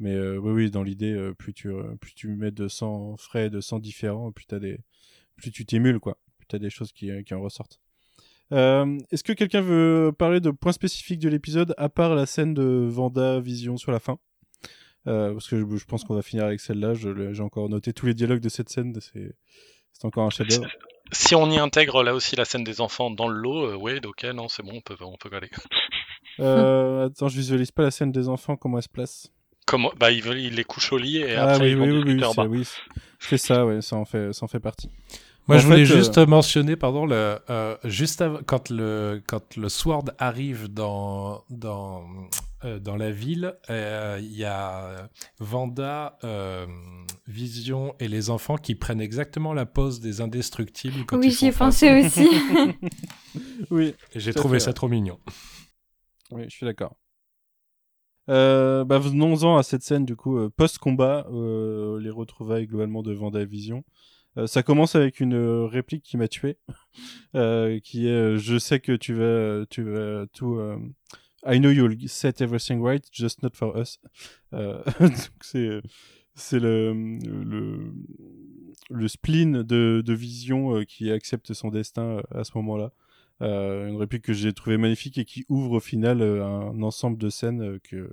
Mais 0.00 0.18
oui, 0.18 0.52
oui, 0.52 0.70
dans 0.72 0.82
l'idée, 0.82 1.32
plus 1.38 1.54
tu 1.54 1.72
plus 2.00 2.14
tu 2.14 2.28
mets 2.28 2.50
de 2.50 2.66
100 2.66 3.16
frais, 3.16 3.48
de 3.48 3.60
100 3.60 3.78
différents, 3.78 4.32
plus 4.32 4.46
t'as 4.46 4.58
des 4.58 4.80
plus 5.36 5.52
tu 5.52 5.64
t'émules 5.64 6.00
quoi, 6.00 6.18
plus 6.36 6.46
t'as 6.48 6.58
des 6.58 6.70
choses 6.70 6.92
qui, 6.92 7.10
qui 7.24 7.34
en 7.34 7.40
ressortent. 7.40 7.80
Est-ce 8.50 9.22
que 9.22 9.32
quelqu'un 9.32 9.60
veut 9.60 10.12
parler 10.16 10.40
de 10.40 10.50
points 10.50 10.72
spécifiques 10.72 11.20
de 11.20 11.28
l'épisode 11.28 11.74
à 11.78 11.88
part 11.88 12.16
la 12.16 12.26
scène 12.26 12.54
de 12.54 12.88
Vanda 12.90 13.38
Vision 13.38 13.76
sur 13.76 13.92
la 13.92 14.00
fin? 14.00 14.18
Parce 15.04 15.48
que 15.48 15.58
je, 15.58 15.76
je 15.76 15.84
pense 15.84 16.04
qu'on 16.04 16.14
va 16.14 16.22
finir 16.22 16.44
avec 16.44 16.60
celle-là. 16.60 16.94
J'ai 16.94 17.42
encore 17.42 17.68
noté 17.68 17.92
tous 17.92 18.06
les 18.06 18.14
dialogues 18.14 18.40
de 18.40 18.48
cette 18.48 18.68
scène. 18.68 18.94
C'est 19.00 20.04
encore 20.04 20.24
un 20.24 20.30
chef-d'œuvre. 20.30 20.66
Si 21.12 21.34
on 21.34 21.50
y 21.50 21.58
intègre 21.58 22.02
là 22.02 22.14
aussi 22.14 22.34
la 22.34 22.44
scène 22.46 22.64
des 22.64 22.80
enfants 22.80 23.10
dans 23.10 23.28
le 23.28 23.36
lot, 23.38 23.66
euh, 23.66 23.76
ouais, 23.76 24.00
ok, 24.04 24.24
non, 24.34 24.48
c'est 24.48 24.62
bon, 24.62 24.72
on 24.76 24.80
peut, 24.80 24.96
on 25.02 25.16
peut 25.16 25.34
aller. 25.36 25.50
Euh, 26.40 27.06
attends, 27.06 27.28
je 27.28 27.36
visualise 27.36 27.70
pas 27.70 27.84
la 27.84 27.92
scène 27.92 28.10
des 28.10 28.28
enfants, 28.28 28.56
comment 28.56 28.78
elle 28.78 28.82
se 28.82 28.88
place? 28.88 29.28
Comment 29.66 29.92
Bah, 30.00 30.10
il, 30.10 30.26
il 30.26 30.56
les 30.56 30.64
couche 30.64 30.92
au 30.92 30.98
lit 30.98 31.18
et 31.18 31.36
ah, 31.36 31.50
après 31.50 31.66
oui, 31.66 31.70
il 31.70 31.92
oui, 31.92 32.02
oui, 32.04 32.18
vers 32.18 32.36
oui, 32.38 32.46
oui, 32.48 32.68
c'est 33.20 33.38
ça, 33.38 33.64
ouais, 33.64 33.80
ça 33.82 33.94
en 33.94 34.04
fait, 34.04 34.32
ça 34.32 34.44
en 34.44 34.48
fait 34.48 34.58
partie. 34.58 34.90
Moi, 35.46 35.58
En 35.58 35.60
je 35.60 35.66
voulais 35.66 35.86
fait, 35.86 35.92
euh, 35.92 35.96
juste 35.98 36.18
mentionner, 36.18 36.74
pardon, 36.74 37.06
le, 37.06 37.38
euh, 37.50 37.76
juste 37.84 38.20
av- 38.20 38.42
quand 38.46 38.68
le 38.70 39.22
quand 39.28 39.56
le 39.56 39.68
Sword 39.68 40.06
arrive 40.18 40.66
dans 40.66 41.44
dans 41.50 42.02
euh, 42.64 42.78
dans 42.78 42.96
la 42.96 43.10
ville, 43.10 43.54
euh, 43.70 44.18
il 44.20 44.34
y 44.34 44.44
a 44.44 45.08
Vanda, 45.38 46.18
euh, 46.24 46.66
Vision 47.26 47.94
et 48.00 48.08
les 48.08 48.30
enfants 48.30 48.56
qui 48.56 48.74
prennent 48.74 49.00
exactement 49.00 49.52
la 49.52 49.66
pose 49.66 50.00
des 50.00 50.20
indestructibles. 50.20 51.04
Quand 51.06 51.18
Oui, 51.18 51.30
j'y 51.30 51.46
ai 51.46 51.52
pensé 51.52 52.04
aussi. 52.04 52.28
oui. 53.70 53.94
J'ai 54.14 54.32
trouvé 54.32 54.56
fait, 54.56 54.64
ça 54.64 54.70
ouais. 54.70 54.74
trop 54.74 54.88
mignon. 54.88 55.18
Oui, 56.30 56.44
je 56.44 56.56
suis 56.56 56.66
d'accord. 56.66 56.96
Euh, 58.30 58.84
bah, 58.84 58.98
venons-en 58.98 59.56
à 59.58 59.62
cette 59.62 59.82
scène 59.82 60.06
du 60.06 60.16
coup 60.16 60.38
euh, 60.38 60.48
post-combat, 60.48 61.26
euh, 61.30 62.00
les 62.00 62.10
retrouvailles 62.10 62.66
globalement 62.66 63.02
de 63.02 63.12
Vendavision. 63.12 63.84
Euh, 64.36 64.46
ça 64.46 64.62
commence 64.62 64.94
avec 64.94 65.20
une 65.20 65.34
euh, 65.34 65.66
réplique 65.66 66.02
qui 66.02 66.16
m'a 66.16 66.26
tué, 66.28 66.58
euh, 67.36 67.78
qui 67.80 68.08
est 68.08 68.10
euh, 68.10 68.36
je 68.38 68.58
sais 68.58 68.80
que 68.80 68.92
tu 68.92 69.14
vas 69.14 69.64
tu 69.68 69.82
vas 69.82 70.26
tout 70.32 70.54
euh, 70.54 70.78
I 71.46 71.58
know 71.58 71.70
you'll 71.70 71.96
set 72.08 72.40
everything 72.40 72.82
right, 72.82 73.04
just 73.12 73.42
not 73.42 73.50
for 73.54 73.76
us. 73.76 74.00
Euh, 74.52 74.82
c'est 75.42 75.80
c'est 76.34 76.58
le, 76.58 76.92
le 77.22 77.92
le 78.90 79.08
spleen 79.08 79.62
de, 79.62 80.02
de 80.04 80.12
Vision 80.12 80.76
euh, 80.76 80.84
qui 80.84 81.10
accepte 81.10 81.52
son 81.52 81.68
destin 81.68 82.18
euh, 82.18 82.22
à 82.34 82.44
ce 82.44 82.52
moment-là. 82.56 82.92
Euh, 83.42 83.88
une 83.88 83.96
réplique 83.96 84.22
que 84.22 84.32
j'ai 84.32 84.52
trouvé 84.52 84.76
magnifique 84.76 85.18
et 85.18 85.24
qui 85.24 85.44
ouvre 85.48 85.72
au 85.72 85.80
final 85.80 86.22
un 86.22 86.82
ensemble 86.82 87.18
de 87.18 87.28
scènes 87.28 87.78
que 87.80 88.08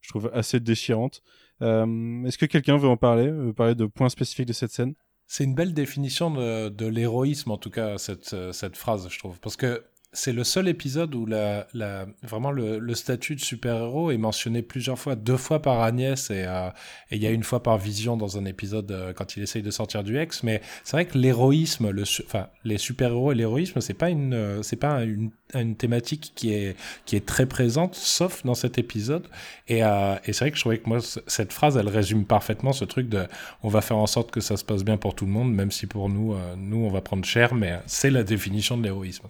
je 0.00 0.08
trouve 0.08 0.30
assez 0.32 0.60
déchirantes. 0.60 1.22
Euh, 1.60 2.24
Est-ce 2.24 2.38
que 2.38 2.46
quelqu'un 2.46 2.78
veut 2.78 2.88
en 2.88 2.96
parler, 2.96 3.30
veut 3.30 3.52
parler 3.52 3.74
de 3.74 3.84
points 3.86 4.08
spécifiques 4.08 4.48
de 4.48 4.52
cette 4.52 4.70
scène? 4.70 4.94
C'est 5.26 5.44
une 5.44 5.54
belle 5.54 5.74
définition 5.74 6.30
de, 6.30 6.68
de 6.68 6.86
l'héroïsme, 6.86 7.50
en 7.50 7.58
tout 7.58 7.70
cas, 7.70 7.98
cette, 7.98 8.34
cette 8.52 8.76
phrase, 8.76 9.08
je 9.08 9.18
trouve. 9.18 9.38
Parce 9.40 9.56
que 9.56 9.84
c'est 10.12 10.32
le 10.32 10.44
seul 10.44 10.68
épisode 10.68 11.14
où 11.14 11.24
la, 11.24 11.66
la, 11.72 12.06
vraiment 12.22 12.50
le, 12.50 12.78
le 12.78 12.94
statut 12.94 13.34
de 13.34 13.40
super-héros 13.40 14.10
est 14.10 14.18
mentionné 14.18 14.62
plusieurs 14.62 14.98
fois, 14.98 15.16
deux 15.16 15.36
fois 15.36 15.62
par 15.62 15.80
Agnès 15.80 16.30
et 16.30 16.44
euh, 16.46 16.68
il 17.10 17.22
y 17.22 17.26
a 17.26 17.30
une 17.30 17.42
fois 17.44 17.62
par 17.62 17.78
Vision 17.78 18.16
dans 18.16 18.36
un 18.38 18.44
épisode 18.44 18.90
euh, 18.92 19.12
quand 19.12 19.36
il 19.36 19.42
essaye 19.42 19.62
de 19.62 19.70
sortir 19.70 20.04
du 20.04 20.18
ex. 20.18 20.42
Mais 20.42 20.60
c'est 20.84 20.96
vrai 20.96 21.06
que 21.06 21.16
l'héroïsme, 21.16 21.90
le, 21.90 22.02
enfin 22.26 22.48
les 22.64 22.78
super-héros 22.78 23.32
et 23.32 23.34
l'héroïsme, 23.34 23.80
c'est 23.80 23.94
pas 23.94 24.10
une, 24.10 24.34
euh, 24.34 24.62
c'est 24.62 24.76
pas 24.76 25.02
une, 25.02 25.30
une 25.54 25.76
thématique 25.76 26.32
qui 26.34 26.52
est 26.52 26.76
qui 27.06 27.16
est 27.16 27.26
très 27.26 27.46
présente, 27.46 27.94
sauf 27.94 28.44
dans 28.44 28.54
cet 28.54 28.78
épisode. 28.78 29.26
Et, 29.68 29.82
euh, 29.82 30.16
et 30.24 30.32
c'est 30.32 30.44
vrai 30.44 30.50
que 30.50 30.56
je 30.56 30.62
trouvais 30.62 30.78
que 30.78 30.88
moi 30.88 30.98
cette 31.26 31.52
phrase, 31.52 31.76
elle 31.76 31.88
résume 31.88 32.24
parfaitement 32.26 32.72
ce 32.72 32.84
truc 32.84 33.08
de, 33.08 33.26
on 33.62 33.68
va 33.68 33.80
faire 33.80 33.96
en 33.96 34.06
sorte 34.06 34.30
que 34.30 34.40
ça 34.40 34.56
se 34.56 34.64
passe 34.64 34.84
bien 34.84 34.98
pour 34.98 35.14
tout 35.14 35.24
le 35.26 35.32
monde, 35.32 35.52
même 35.52 35.70
si 35.70 35.86
pour 35.86 36.08
nous, 36.08 36.34
euh, 36.34 36.54
nous 36.56 36.78
on 36.78 36.90
va 36.90 37.00
prendre 37.00 37.24
cher, 37.24 37.54
mais 37.54 37.78
c'est 37.86 38.10
la 38.10 38.24
définition 38.24 38.76
de 38.76 38.82
l'héroïsme, 38.82 39.24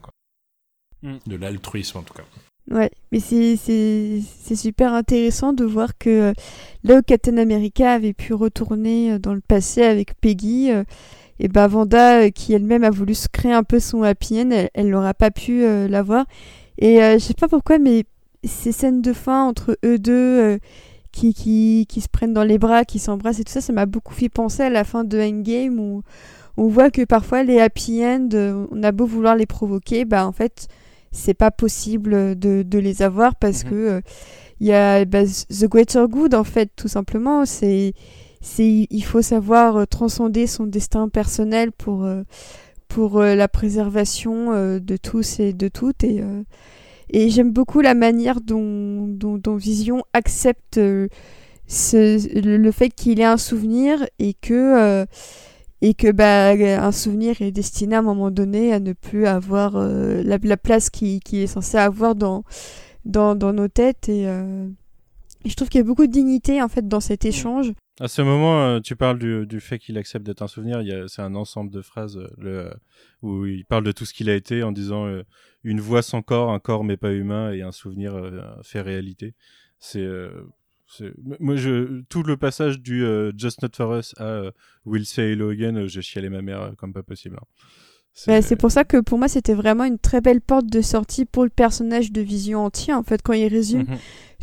Mm. 1.02 1.16
De 1.26 1.36
l'altruisme 1.36 1.98
en 1.98 2.02
tout 2.02 2.14
cas. 2.14 2.22
Ouais, 2.70 2.90
mais 3.10 3.18
c'est- 3.18 3.56
c'est 3.56 4.20
c'est 4.44 4.54
super 4.54 4.92
intéressant 4.94 5.52
de 5.52 5.64
voir 5.64 5.98
que 5.98 6.08
euh, 6.10 6.32
là 6.84 6.98
où 6.98 7.02
Captain 7.02 7.36
America 7.38 7.92
avait 7.92 8.12
pu 8.12 8.34
retourner 8.34 9.12
euh, 9.14 9.18
dans 9.18 9.34
le 9.34 9.40
passé 9.40 9.82
avec 9.82 10.14
Peggy, 10.20 10.70
euh, 10.70 10.84
et 11.40 11.48
ben 11.48 11.66
Vanda, 11.66 12.30
qui 12.30 12.52
elle-même 12.52 12.84
a 12.84 12.90
voulu 12.90 13.14
se 13.14 13.26
créer 13.28 13.52
un 13.52 13.64
peu 13.64 13.80
son 13.80 14.04
happy 14.04 14.40
end, 14.42 14.50
elle- 14.74 14.88
n'aura 14.90 15.12
pas 15.12 15.32
pu 15.32 15.64
euh, 15.64 15.88
l'avoir. 15.88 16.24
Et 16.78 17.02
euh, 17.02 17.14
je 17.14 17.18
sais 17.24 17.34
pas 17.34 17.48
pourquoi, 17.48 17.78
mais 17.80 18.04
ces 18.44 18.70
scènes 18.72 19.02
de 19.02 19.12
fin 19.12 19.44
entre 19.44 19.76
eux 19.84 19.98
deux 19.98 20.12
euh, 20.12 20.58
qui, 21.10 21.34
qui, 21.34 21.86
qui 21.88 22.00
se 22.00 22.08
prennent 22.08 22.32
dans 22.32 22.44
les 22.44 22.58
bras, 22.58 22.84
qui 22.84 23.00
s'embrassent 23.00 23.40
et 23.40 23.44
tout 23.44 23.52
ça, 23.52 23.60
ça 23.60 23.72
m'a 23.72 23.86
beaucoup 23.86 24.14
fait 24.14 24.28
penser 24.28 24.62
à 24.62 24.70
la 24.70 24.84
fin 24.84 25.02
de 25.04 25.18
Endgame 25.20 25.80
où 25.80 26.02
on 26.56 26.68
voit 26.68 26.90
que 26.90 27.04
parfois 27.04 27.42
les 27.42 27.58
happy 27.60 28.04
end, 28.04 28.28
on 28.70 28.82
a 28.84 28.92
beau 28.92 29.06
vouloir 29.06 29.34
les 29.34 29.46
provoquer, 29.46 30.04
bah 30.04 30.26
en 30.26 30.32
fait 30.32 30.68
c'est 31.12 31.34
pas 31.34 31.50
possible 31.50 32.38
de, 32.38 32.62
de 32.62 32.78
les 32.78 33.02
avoir 33.02 33.36
parce 33.36 33.64
que 33.64 33.74
euh, 33.74 34.00
il 34.60 34.66
y 34.68 34.72
a 34.72 35.04
bah, 35.04 35.24
the 35.24 35.66
greater 35.66 36.08
good 36.08 36.34
en 36.34 36.44
fait 36.44 36.70
tout 36.76 36.88
simplement 36.88 37.44
c'est 37.46 37.94
c'est 38.40 38.86
il 38.90 39.02
faut 39.04 39.22
savoir 39.22 39.76
euh, 39.76 39.84
transcender 39.86 40.46
son 40.46 40.66
destin 40.66 41.08
personnel 41.08 41.72
pour 41.72 42.04
euh, 42.04 42.22
pour 42.88 43.20
euh, 43.20 43.34
la 43.34 43.48
préservation 43.48 44.52
euh, 44.52 44.78
de 44.80 44.96
tous 44.96 45.40
et 45.40 45.52
de 45.52 45.68
toutes 45.68 46.04
et 46.04 46.20
euh, 46.20 46.42
et 47.10 47.28
j'aime 47.30 47.52
beaucoup 47.52 47.80
la 47.80 47.94
manière 47.94 48.40
dont, 48.40 49.06
dont, 49.06 49.36
dont 49.36 49.56
Vision 49.56 50.02
accepte 50.14 50.78
euh, 50.78 51.08
ce- 51.66 52.40
le, 52.40 52.72
fait 52.72 52.90
qu'il 52.90 53.20
ait 53.20 53.24
un 53.24 53.36
souvenir 53.36 54.06
et 54.18 54.34
que 54.34 54.54
euh, 54.54 55.06
et 55.82 55.92
que 55.94 56.10
bah, 56.10 56.52
un 56.52 56.92
souvenir 56.92 57.42
est 57.42 57.50
destiné 57.52 57.96
à 57.96 57.98
un 57.98 58.02
moment 58.02 58.30
donné 58.30 58.72
à 58.72 58.80
ne 58.80 58.92
plus 58.94 59.26
avoir 59.26 59.76
euh, 59.76 60.22
la, 60.24 60.38
la 60.42 60.56
place 60.56 60.88
qu'il 60.88 61.20
qui 61.20 61.42
est 61.42 61.46
censé 61.46 61.76
avoir 61.76 62.14
dans, 62.14 62.44
dans, 63.04 63.34
dans 63.34 63.52
nos 63.52 63.68
têtes 63.68 64.08
et, 64.08 64.26
euh, 64.28 64.66
et 65.44 65.48
je 65.50 65.56
trouve 65.56 65.68
qu'il 65.68 65.80
y 65.80 65.84
a 65.84 65.86
beaucoup 65.86 66.06
de 66.06 66.12
dignité 66.12 66.62
en 66.62 66.68
fait 66.68 66.86
dans 66.86 67.00
cet 67.00 67.24
échange 67.24 67.72
À 68.00 68.06
ce 68.08 68.22
moment, 68.22 68.62
euh, 68.62 68.80
tu 68.80 68.94
parles 68.96 69.18
du, 69.18 69.44
du 69.46 69.58
fait 69.60 69.78
qu'il 69.80 69.98
accepte 69.98 70.24
d'être 70.24 70.42
un 70.42 70.46
souvenir. 70.46 70.80
Il 70.82 70.88
y 70.88 70.92
a- 70.92 71.08
C'est 71.08 71.20
un 71.22 71.34
ensemble 71.34 71.70
de 71.72 71.82
phrases 71.82 72.16
euh, 72.16 72.28
le, 72.38 72.70
où 73.22 73.44
il 73.46 73.64
parle 73.64 73.82
de 73.84 73.90
tout 73.92 74.04
ce 74.04 74.14
qu'il 74.14 74.30
a 74.30 74.34
été 74.36 74.62
en 74.62 74.70
disant 74.70 75.06
euh, 75.06 75.24
une 75.64 75.80
voix 75.80 76.02
sans 76.02 76.22
corps, 76.22 76.52
un 76.52 76.60
corps 76.60 76.84
mais 76.84 76.96
pas 76.96 77.12
humain 77.12 77.52
et 77.52 77.62
un 77.62 77.72
souvenir 77.72 78.14
euh, 78.14 78.40
fait 78.62 78.80
réalité. 78.82 79.34
C'est 79.80 80.00
euh, 80.00 80.30
moi 81.40 81.56
je 81.56 82.02
tout 82.08 82.22
le 82.22 82.36
passage 82.36 82.80
du 82.80 83.04
euh, 83.04 83.32
Just 83.36 83.62
Not 83.62 83.70
For 83.74 83.94
Us 83.98 84.14
à 84.18 84.24
euh, 84.24 84.50
Will 84.84 85.06
Say 85.06 85.32
Hello 85.32 85.50
Again, 85.50 85.76
euh, 85.76 85.86
j'ai 85.88 86.02
chialé 86.02 86.28
ma 86.28 86.42
mère 86.42 86.62
euh, 86.62 86.70
comme 86.76 86.92
pas 86.92 87.02
possible. 87.02 87.36
hein. 87.40 87.44
Ouais, 88.28 88.42
c'est 88.42 88.56
pour 88.56 88.70
ça 88.70 88.84
que 88.84 88.98
pour 89.00 89.18
moi 89.18 89.26
c'était 89.28 89.54
vraiment 89.54 89.84
une 89.84 89.98
très 89.98 90.20
belle 90.20 90.42
porte 90.42 90.66
de 90.66 90.82
sortie 90.82 91.24
pour 91.24 91.44
le 91.44 91.50
personnage 91.50 92.12
de 92.12 92.20
Vision 92.20 92.62
entier 92.64 92.92
en 92.92 93.02
fait 93.02 93.22
quand 93.22 93.32
il 93.32 93.46
résume 93.48 93.84
Mhm. 93.88 93.96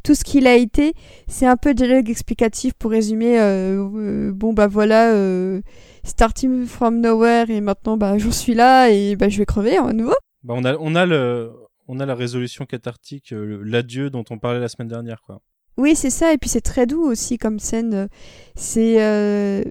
tout 0.03 0.15
ce 0.15 0.23
qu'il 0.23 0.47
a 0.47 0.55
été 0.55 0.93
c'est 1.27 1.45
un 1.45 1.55
peu 1.57 1.75
dialogue 1.75 2.09
explicatif 2.09 2.73
pour 2.73 2.89
résumer 2.89 3.39
euh, 3.39 3.77
euh, 3.95 4.31
bon 4.31 4.53
bah 4.53 4.65
voilà 4.67 5.13
euh, 5.13 5.61
starting 6.03 6.65
from 6.65 6.99
nowhere 6.99 7.51
et 7.51 7.61
maintenant 7.61 7.95
bah 7.95 8.17
j'en 8.17 8.31
suis 8.31 8.55
là 8.55 8.89
et 8.89 9.15
bah 9.15 9.29
je 9.29 9.37
vais 9.37 9.45
crever 9.45 9.77
à 9.77 9.93
nouveau 9.93 10.15
Bah, 10.43 10.55
on 10.57 10.63
a 10.65 10.75
on 10.79 10.95
a 10.95 11.05
le 11.05 11.51
on 11.87 11.99
a 11.99 12.05
la 12.05 12.15
résolution 12.15 12.65
cathartique, 12.65 13.33
l'adieu 13.35 14.09
dont 14.11 14.23
on 14.29 14.37
parlait 14.39 14.59
la 14.59 14.67
semaine 14.69 14.87
dernière 14.87 15.21
quoi. 15.21 15.41
Oui, 15.77 15.95
c'est 15.95 16.09
ça, 16.09 16.33
et 16.33 16.37
puis 16.37 16.49
c'est 16.49 16.61
très 16.61 16.85
doux 16.85 17.03
aussi 17.03 17.37
comme 17.37 17.59
scène. 17.59 17.93
euh, 17.93 18.07
C'est. 18.55 19.01
euh, 19.01 19.63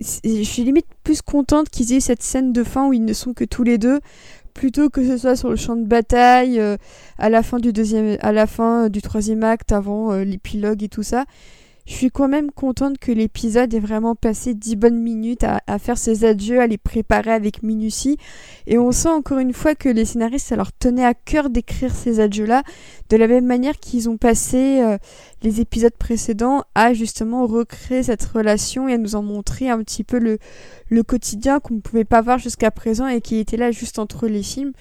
Je 0.00 0.42
suis 0.42 0.64
limite 0.64 0.86
plus 1.04 1.22
contente 1.22 1.68
qu'ils 1.70 1.92
aient 1.92 2.00
cette 2.00 2.22
scène 2.22 2.52
de 2.52 2.64
fin 2.64 2.88
où 2.88 2.92
ils 2.92 3.04
ne 3.04 3.12
sont 3.12 3.34
que 3.34 3.44
tous 3.44 3.62
les 3.64 3.78
deux, 3.78 4.00
plutôt 4.54 4.88
que 4.90 5.04
ce 5.06 5.16
soit 5.16 5.36
sur 5.36 5.50
le 5.50 5.56
champ 5.56 5.76
de 5.76 5.86
bataille, 5.86 6.58
euh, 6.60 6.76
à 7.18 7.28
la 7.28 7.42
fin 7.42 7.58
du 7.58 7.72
deuxième, 7.72 8.18
à 8.20 8.32
la 8.32 8.46
fin 8.46 8.84
euh, 8.86 8.88
du 8.88 9.02
troisième 9.02 9.42
acte, 9.44 9.72
avant 9.72 10.14
l'épilogue 10.16 10.82
et 10.84 10.88
tout 10.88 11.02
ça. 11.02 11.24
Je 11.84 11.94
suis 11.94 12.10
quand 12.10 12.28
même 12.28 12.52
contente 12.52 12.98
que 12.98 13.10
l'épisode 13.10 13.74
ait 13.74 13.80
vraiment 13.80 14.14
passé 14.14 14.54
dix 14.54 14.76
bonnes 14.76 15.00
minutes 15.00 15.42
à, 15.42 15.60
à 15.66 15.78
faire 15.80 15.98
ses 15.98 16.24
adieux, 16.24 16.60
à 16.60 16.68
les 16.68 16.78
préparer 16.78 17.32
avec 17.32 17.62
minutie. 17.64 18.18
Et 18.66 18.78
on 18.78 18.92
sent 18.92 19.08
encore 19.08 19.38
une 19.38 19.52
fois 19.52 19.74
que 19.74 19.88
les 19.88 20.04
scénaristes, 20.04 20.46
ça 20.48 20.56
leur 20.56 20.72
tenait 20.72 21.04
à 21.04 21.14
cœur 21.14 21.50
d'écrire 21.50 21.92
ces 21.92 22.20
adieux-là, 22.20 22.62
de 23.10 23.16
la 23.16 23.26
même 23.26 23.46
manière 23.46 23.78
qu'ils 23.78 24.08
ont 24.08 24.16
passé 24.16 24.80
euh, 24.80 24.96
les 25.42 25.60
épisodes 25.60 25.96
précédents 25.98 26.62
à 26.76 26.94
justement 26.94 27.46
recréer 27.46 28.04
cette 28.04 28.24
relation 28.24 28.88
et 28.88 28.94
à 28.94 28.98
nous 28.98 29.16
en 29.16 29.22
montrer 29.22 29.68
un 29.68 29.78
petit 29.78 30.04
peu 30.04 30.18
le, 30.18 30.38
le 30.88 31.02
quotidien 31.02 31.58
qu'on 31.58 31.74
ne 31.74 31.80
pouvait 31.80 32.04
pas 32.04 32.22
voir 32.22 32.38
jusqu'à 32.38 32.70
présent 32.70 33.08
et 33.08 33.20
qui 33.20 33.38
était 33.38 33.56
là 33.56 33.72
juste 33.72 33.98
entre 33.98 34.28
les 34.28 34.44
films. 34.44 34.72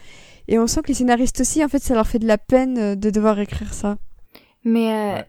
Et 0.48 0.60
on 0.60 0.68
sent 0.68 0.82
que 0.84 0.90
les 0.90 0.94
scénaristes 0.96 1.42
aussi, 1.42 1.64
en 1.64 1.68
fait, 1.68 1.82
ça 1.82 1.96
leur 1.96 2.08
fait 2.08 2.20
de 2.20 2.28
la 2.28 2.38
peine 2.38 2.78
euh, 2.78 2.96
de 2.96 3.10
devoir 3.10 3.40
écrire 3.40 3.74
ça. 3.74 3.98
Mais, 4.64 4.92
euh, 4.94 5.22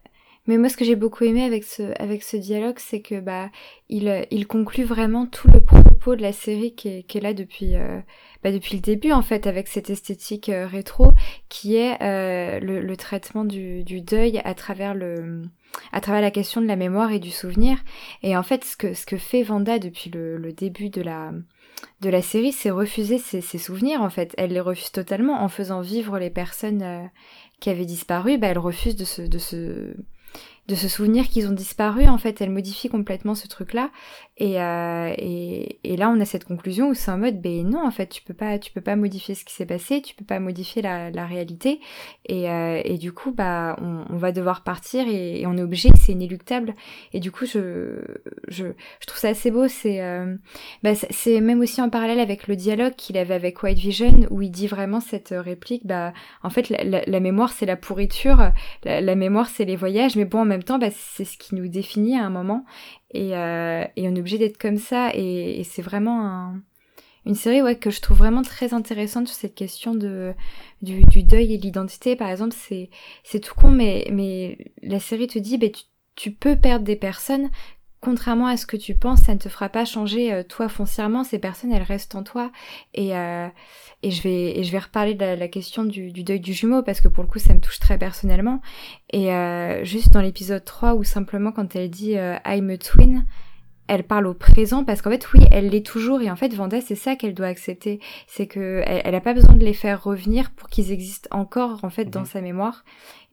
Mais 0.46 0.58
moi, 0.58 0.68
ce 0.68 0.76
que 0.76 0.84
j'ai 0.84 0.96
beaucoup 0.96 1.22
aimé 1.22 1.44
avec 1.44 1.62
ce, 1.62 1.92
avec 2.02 2.24
ce 2.24 2.36
dialogue, 2.36 2.78
c'est 2.78 3.00
que 3.00 3.20
bah, 3.20 3.48
il, 3.88 4.26
il 4.32 4.48
conclut 4.48 4.82
vraiment 4.82 5.26
tout 5.26 5.46
le 5.48 5.60
propos 5.64 6.16
de 6.16 6.22
la 6.22 6.32
série 6.32 6.74
qui 6.74 6.88
est, 6.88 7.20
là 7.20 7.32
depuis, 7.32 7.76
euh, 7.76 8.00
bah, 8.42 8.50
depuis 8.50 8.74
le 8.74 8.80
début, 8.80 9.12
en 9.12 9.22
fait, 9.22 9.46
avec 9.46 9.68
cette 9.68 9.88
esthétique 9.88 10.48
euh, 10.48 10.66
rétro, 10.66 11.12
qui 11.48 11.76
est 11.76 12.02
euh, 12.02 12.58
le, 12.58 12.80
le, 12.80 12.96
traitement 12.96 13.44
du, 13.44 13.84
du, 13.84 14.00
deuil 14.00 14.40
à 14.44 14.54
travers 14.54 14.94
le, 14.94 15.42
à 15.92 16.00
travers 16.00 16.20
la 16.20 16.32
question 16.32 16.60
de 16.60 16.66
la 16.66 16.74
mémoire 16.76 17.12
et 17.12 17.20
du 17.20 17.30
souvenir. 17.30 17.78
Et 18.24 18.36
en 18.36 18.42
fait, 18.42 18.64
ce 18.64 18.76
que, 18.76 18.94
ce 18.94 19.06
que 19.06 19.18
fait 19.18 19.44
Vanda 19.44 19.78
depuis 19.78 20.10
le, 20.10 20.38
le 20.38 20.52
début 20.52 20.90
de 20.90 21.02
la, 21.02 21.30
de 22.00 22.10
la 22.10 22.20
série, 22.20 22.52
c'est 22.52 22.70
refuser 22.70 23.18
ses, 23.18 23.42
ses, 23.42 23.58
souvenirs, 23.58 24.02
en 24.02 24.10
fait. 24.10 24.34
Elle 24.38 24.50
les 24.50 24.60
refuse 24.60 24.90
totalement 24.90 25.40
en 25.40 25.48
faisant 25.48 25.82
vivre 25.82 26.18
les 26.18 26.30
personnes 26.30 27.10
qui 27.60 27.70
avaient 27.70 27.84
disparu. 27.84 28.38
Bah, 28.38 28.48
elle 28.48 28.58
refuse 28.58 28.96
de 28.96 29.04
se, 29.04 29.22
de 29.22 29.38
se 29.38 29.94
de 30.68 30.74
se 30.74 30.88
souvenir 30.88 31.28
qu'ils 31.28 31.48
ont 31.48 31.52
disparu. 31.52 32.06
En 32.06 32.18
fait, 32.18 32.40
elle 32.40 32.50
modifie 32.50 32.88
complètement 32.88 33.34
ce 33.34 33.48
truc-là. 33.48 33.90
Et, 34.38 34.60
euh, 34.60 35.12
et, 35.18 35.96
là, 35.96 36.08
on 36.08 36.18
a 36.18 36.24
cette 36.24 36.44
conclusion 36.44 36.88
où 36.88 36.94
c'est 36.94 37.10
en 37.10 37.18
mode, 37.18 37.40
ben 37.42 37.68
non, 37.68 37.86
en 37.86 37.90
fait, 37.90 38.08
tu 38.08 38.22
peux 38.22 38.32
pas, 38.32 38.58
tu 38.58 38.72
peux 38.72 38.80
pas 38.80 38.96
modifier 38.96 39.34
ce 39.34 39.44
qui 39.44 39.52
s'est 39.52 39.66
passé, 39.66 40.00
tu 40.00 40.14
peux 40.14 40.24
pas 40.24 40.40
modifier 40.40 40.80
la, 40.80 41.26
réalité. 41.26 41.80
Et, 42.26 42.50
euh, 42.50 42.80
et, 42.84 42.96
du 42.96 43.12
coup, 43.12 43.32
bah, 43.32 43.76
on, 43.80 44.16
va 44.16 44.32
devoir 44.32 44.64
partir 44.64 45.06
et, 45.06 45.46
on 45.46 45.56
est 45.56 45.62
obligé, 45.62 45.90
c'est 46.00 46.12
inéluctable. 46.12 46.74
Et 47.12 47.20
du 47.20 47.30
coup, 47.30 47.44
je, 47.44 48.00
je, 48.48 48.64
trouve 49.06 49.18
ça 49.18 49.28
assez 49.28 49.50
beau. 49.50 49.68
C'est, 49.68 50.00
euh, 50.00 50.34
bah, 50.82 50.94
c'est 50.94 51.40
même 51.40 51.60
aussi 51.60 51.82
en 51.82 51.90
parallèle 51.90 52.20
avec 52.20 52.48
le 52.48 52.56
dialogue 52.56 52.94
qu'il 52.96 53.18
avait 53.18 53.34
avec 53.34 53.62
White 53.62 53.78
Vision 53.78 54.26
où 54.30 54.40
il 54.40 54.50
dit 54.50 54.66
vraiment 54.66 55.00
cette 55.00 55.34
réplique, 55.36 55.86
bah, 55.86 56.14
en 56.42 56.48
fait, 56.48 56.70
la, 56.70 57.20
mémoire, 57.20 57.52
c'est 57.52 57.66
la 57.66 57.76
pourriture, 57.76 58.50
la, 58.84 59.00
la 59.02 59.14
mémoire, 59.14 59.48
c'est 59.48 59.66
les 59.66 59.76
voyages, 59.76 60.16
mais 60.16 60.24
bon, 60.24 60.40
en 60.40 60.46
même 60.46 60.62
temps, 60.62 60.78
bah, 60.78 60.88
c'est 60.90 61.24
ce 61.24 61.36
qui 61.36 61.54
nous 61.54 61.68
définit 61.68 62.18
à 62.18 62.24
un 62.24 62.30
moment. 62.30 62.64
Et, 63.12 63.36
euh, 63.36 63.84
et 63.96 64.08
on 64.08 64.14
est 64.14 64.20
obligé 64.20 64.38
d'être 64.38 64.58
comme 64.58 64.78
ça. 64.78 65.10
Et, 65.14 65.62
c'est 65.64 65.82
vraiment 65.82 66.26
un, 66.26 66.62
une 67.26 67.34
série 67.34 67.78
que 67.78 67.90
je 67.90 68.00
trouve 68.00 68.18
vraiment 68.18 68.42
très 68.42 68.74
intéressante 68.74 69.28
sur 69.28 69.36
cette 69.36 69.54
question 69.54 69.94
du, 69.94 70.34
deuil 70.82 71.54
et 71.54 71.58
de 71.58 71.62
l'identité. 71.62 72.16
Par 72.16 72.30
exemple, 72.30 72.54
c'est, 72.56 73.40
tout 73.40 73.54
con, 73.54 73.70
mais, 73.70 74.58
la 74.82 75.00
série 75.00 75.26
te 75.26 75.38
dit, 75.38 75.58
tu, 75.58 75.82
tu 76.14 76.30
peux 76.32 76.56
perdre 76.56 76.84
des 76.84 76.96
personnes 76.96 77.50
contrairement 78.02 78.48
à 78.48 78.56
ce 78.56 78.66
que 78.66 78.76
tu 78.76 78.94
penses, 78.94 79.20
ça 79.20 79.32
ne 79.32 79.38
te 79.38 79.48
fera 79.48 79.68
pas 79.68 79.84
changer 79.84 80.32
euh, 80.32 80.42
toi 80.42 80.68
foncièrement. 80.68 81.24
Ces 81.24 81.38
personnes, 81.38 81.72
elles 81.72 81.82
restent 81.82 82.14
en 82.14 82.22
toi. 82.22 82.50
Et, 82.92 83.16
euh, 83.16 83.48
et 84.02 84.10
je 84.10 84.22
vais 84.22 84.58
et 84.58 84.64
je 84.64 84.72
vais 84.72 84.78
reparler 84.78 85.14
de 85.14 85.24
la, 85.24 85.48
question 85.48 85.84
du, 85.84 86.10
du, 86.12 86.24
deuil 86.24 86.40
du 86.40 86.52
jumeau 86.52 86.82
parce 86.82 87.00
que 87.00 87.08
pour 87.08 87.22
le 87.22 87.28
coup, 87.28 87.38
ça 87.38 87.54
me 87.54 87.60
touche 87.60 87.78
très 87.78 87.98
personnellement. 87.98 88.60
Et 89.12 89.32
euh, 89.32 89.84
juste 89.84 90.10
dans 90.10 90.20
l'épisode 90.20 90.64
3 90.64 90.94
où 90.94 91.04
simplement 91.04 91.52
quand 91.52 91.76
elle 91.76 91.90
dit 91.90 92.18
euh, 92.18 92.36
I'm 92.44 92.70
a 92.70 92.78
twin, 92.78 93.24
elle 93.86 94.04
parle 94.04 94.26
au 94.26 94.34
présent 94.34 94.84
parce 94.84 95.02
qu'en 95.02 95.10
fait 95.10 95.32
oui 95.32 95.40
elle 95.50 95.68
l'est 95.68 95.84
toujours 95.84 96.22
et 96.22 96.30
en 96.30 96.36
fait 96.36 96.54
Vanda 96.54 96.80
c'est 96.80 96.94
ça 96.94 97.16
qu'elle 97.16 97.34
doit 97.34 97.48
accepter 97.48 98.00
c'est 98.26 98.46
que 98.46 98.82
elle, 98.86 99.02
elle 99.04 99.14
a 99.14 99.20
pas 99.20 99.34
besoin 99.34 99.54
de 99.54 99.64
les 99.64 99.74
faire 99.74 100.02
revenir 100.02 100.50
pour 100.52 100.68
qu'ils 100.68 100.92
existent 100.92 101.28
encore 101.32 101.84
en 101.84 101.90
fait 101.90 102.06
dans 102.06 102.24
sa 102.24 102.40
mémoire 102.40 102.84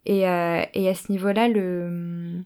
et, 0.06 0.28
euh, 0.28 0.64
et 0.74 0.90
à 0.90 0.96
ce 0.96 1.12
niveau 1.12 1.32
là 1.32 1.48
le 1.48 2.44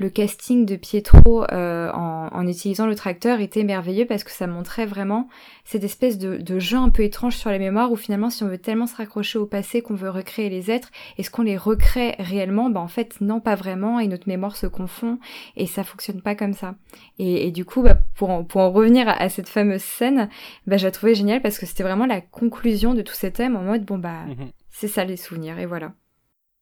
le 0.00 0.08
casting 0.08 0.64
de 0.64 0.76
Pietro 0.76 1.44
euh, 1.52 1.90
en, 1.92 2.28
en, 2.32 2.46
utilisant 2.46 2.86
le 2.86 2.94
tracteur 2.94 3.40
était 3.40 3.64
merveilleux 3.64 4.06
parce 4.06 4.24
que 4.24 4.30
ça 4.30 4.46
montrait 4.46 4.86
vraiment 4.86 5.28
cette 5.64 5.84
espèce 5.84 6.16
de, 6.16 6.38
de, 6.38 6.58
jeu 6.58 6.78
un 6.78 6.88
peu 6.88 7.02
étrange 7.02 7.36
sur 7.36 7.50
la 7.50 7.58
mémoire 7.58 7.92
où 7.92 7.96
finalement 7.96 8.30
si 8.30 8.42
on 8.42 8.48
veut 8.48 8.58
tellement 8.58 8.86
se 8.86 8.96
raccrocher 8.96 9.38
au 9.38 9.44
passé 9.44 9.82
qu'on 9.82 9.94
veut 9.94 10.08
recréer 10.08 10.48
les 10.48 10.70
êtres, 10.70 10.90
est-ce 11.18 11.30
qu'on 11.30 11.42
les 11.42 11.58
recrée 11.58 12.16
réellement 12.18 12.70
Bah 12.70 12.80
en 12.80 12.88
fait 12.88 13.20
non 13.20 13.40
pas 13.40 13.54
vraiment 13.54 14.00
et 14.00 14.08
notre 14.08 14.26
mémoire 14.26 14.56
se 14.56 14.66
confond 14.66 15.18
et 15.56 15.66
ça 15.66 15.84
fonctionne 15.84 16.22
pas 16.22 16.34
comme 16.34 16.54
ça. 16.54 16.76
Et, 17.18 17.46
et 17.46 17.50
du 17.50 17.66
coup 17.66 17.82
bah, 17.82 17.98
pour, 18.16 18.30
en, 18.30 18.42
pour 18.42 18.62
en 18.62 18.70
revenir 18.70 19.06
à, 19.06 19.12
à 19.12 19.28
cette 19.28 19.50
fameuse 19.50 19.82
scène, 19.82 20.30
bah, 20.66 20.78
je 20.78 20.86
la 20.86 20.92
trouvais 20.92 21.14
géniale 21.14 21.42
parce 21.42 21.58
que 21.58 21.66
c'était 21.66 21.82
vraiment 21.82 22.06
la 22.06 22.22
conclusion 22.22 22.94
de 22.94 23.02
tout 23.02 23.14
cet 23.14 23.34
thème 23.34 23.54
en 23.54 23.62
mode 23.62 23.84
bon 23.84 23.98
bah 23.98 24.24
-hmm. 24.26 24.50
c'est 24.70 24.88
ça 24.88 25.04
les 25.04 25.18
souvenirs 25.18 25.58
et 25.58 25.66
voilà. 25.66 25.92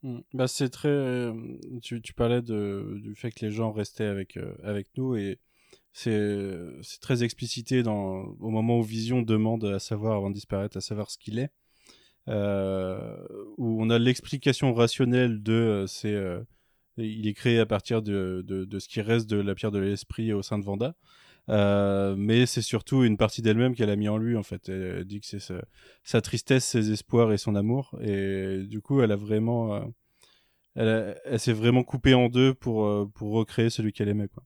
Mmh. 0.02 0.18
Bah, 0.35 0.49
c'est 0.49 0.68
très. 0.68 1.33
Tu, 1.83 2.01
tu 2.01 2.15
parlais 2.15 2.43
de, 2.43 2.99
du 3.02 3.15
fait 3.15 3.31
que 3.31 3.44
les 3.44 3.51
gens 3.51 3.73
restaient 3.73 4.05
avec, 4.05 4.39
avec 4.62 4.89
nous 4.97 5.17
et 5.17 5.39
c'est 5.93 7.01
très 7.01 7.25
explicité 7.25 7.83
dans, 7.83 8.36
au 8.39 8.51
moment 8.51 8.78
où 8.78 8.83
Vision 8.83 9.23
demande 9.23 9.65
à 9.65 9.81
savoir, 9.81 10.17
avant 10.17 10.31
de 10.31 10.35
disparaître, 10.35 10.77
à 10.77 10.81
savoir 10.81 11.10
ce 11.10 11.18
qu'il 11.18 11.39
est. 11.39 11.51
Où 12.28 13.83
on 13.83 13.91
a 13.91 13.99
l'explication 13.99 14.73
rationnelle 14.75 15.43
de. 15.43 15.85
C'est 15.89 16.15
il 16.99 17.27
est 17.28 17.35
créé 17.35 17.59
à 17.59 17.67
partir 17.67 18.02
de, 18.02 18.44
de, 18.47 18.65
de, 18.65 18.78
ce 18.78 18.89
qui 18.89 19.01
reste 19.01 19.28
de 19.28 19.36
la 19.36 19.55
pierre 19.55 19.70
de 19.70 19.78
l'esprit 19.78 20.33
au 20.33 20.43
sein 20.43 20.59
de 20.59 20.65
Vanda. 20.65 20.94
Euh, 21.49 22.15
mais 22.17 22.47
c'est 22.47 22.62
surtout 22.62 23.05
une 23.05 23.17
partie 23.17 23.43
d'elle-même 23.43 23.75
qu'elle 23.75 23.91
a 23.91 23.97
mis 23.97 24.09
en 24.09 24.18
lui 24.18 24.36
en 24.36 24.43
fait. 24.43 24.68
Elle, 24.68 25.05
dit 25.05 25.20
que 25.20 25.27
c'est 25.27 25.41
sa, 25.41 25.62
sa, 26.05 26.20
tristesse, 26.20 26.65
ses 26.65 26.91
espoirs 26.93 27.33
et 27.33 27.39
son 27.39 27.55
amour. 27.55 27.97
Et 28.02 28.65
du 28.65 28.81
coup, 28.81 29.01
elle 29.01 29.12
a 29.12 29.17
vraiment, 29.17 29.75
euh, 29.75 29.81
elle, 30.77 31.20
elle 31.25 31.41
s'est 31.41 31.52
vraiment 31.52 31.85
coupée 31.85 32.15
en 32.15 32.28
deux 32.28 32.55
pour 32.55 32.86
euh, 32.86 33.07
pour 33.15 33.33
recréer 33.33 33.70
celui 33.70 33.93
qu'elle 33.93 34.09
aimait 34.09 34.28
quoi. 34.28 34.44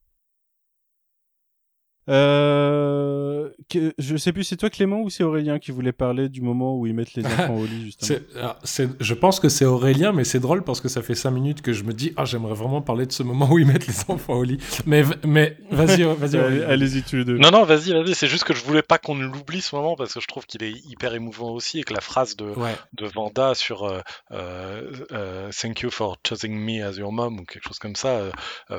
Euh, 2.08 3.48
que, 3.70 3.94
je 3.96 4.16
sais 4.16 4.32
plus, 4.32 4.42
c'est 4.44 4.56
toi 4.56 4.70
Clément 4.70 5.00
ou 5.00 5.10
c'est 5.10 5.22
Aurélien 5.22 5.58
qui 5.60 5.70
voulait 5.70 5.92
parler 5.92 6.28
du 6.28 6.42
moment 6.42 6.76
où 6.76 6.86
ils 6.86 6.94
mettent 6.94 7.14
les 7.14 7.24
enfants 7.26 7.56
au 7.56 7.64
lit 7.64 7.84
justement 7.84 8.20
c'est, 8.64 8.88
Je 9.00 9.14
pense 9.14 9.38
que 9.38 9.48
c'est 9.48 9.64
Aurélien, 9.64 10.12
mais 10.12 10.24
c'est 10.24 10.40
drôle 10.40 10.64
parce 10.64 10.80
que 10.80 10.88
ça 10.88 11.02
fait 11.02 11.14
5 11.14 11.30
minutes 11.30 11.62
que 11.62 11.72
je 11.72 11.84
me 11.84 11.92
dis 11.92 12.12
ah 12.16 12.24
j'aimerais 12.24 12.54
vraiment 12.54 12.82
parler 12.82 13.06
de 13.06 13.12
ce 13.12 13.22
moment 13.22 13.48
où 13.50 13.58
ils 13.58 13.66
mettent 13.66 13.86
les 13.86 13.94
enfants 14.08 14.34
au 14.34 14.42
lit. 14.42 14.58
Mais 14.86 15.04
mais 15.24 15.56
vas-y 15.70 16.02
vas-y 16.02 16.36
allez, 16.36 16.62
allez-y 16.62 17.02
tous 17.02 17.16
les 17.16 17.24
deux. 17.24 17.38
Non 17.38 17.50
non 17.50 17.64
vas-y 17.64 17.92
vas-y 17.92 18.14
c'est 18.14 18.26
juste 18.26 18.44
que 18.44 18.54
je 18.54 18.64
voulais 18.64 18.82
pas 18.82 18.98
qu'on 18.98 19.14
l'oublie 19.14 19.60
ce 19.60 19.74
moment 19.76 19.94
parce 19.94 20.14
que 20.14 20.20
je 20.20 20.26
trouve 20.26 20.46
qu'il 20.46 20.62
est 20.64 20.72
hyper 20.86 21.14
émouvant 21.14 21.50
aussi 21.50 21.80
et 21.80 21.84
que 21.84 21.94
la 21.94 22.00
phrase 22.00 22.36
de 22.36 22.46
ouais. 22.46 22.74
de 22.94 23.06
Vanda 23.06 23.54
sur 23.54 23.84
euh, 23.84 24.00
euh, 24.32 25.50
Thank 25.52 25.82
you 25.82 25.90
for 25.90 26.16
choosing 26.26 26.54
me 26.54 26.84
as 26.84 26.96
your 26.96 27.12
mom 27.12 27.40
ou 27.40 27.44
quelque 27.44 27.66
chose 27.66 27.78
comme 27.78 27.96
ça, 27.96 28.20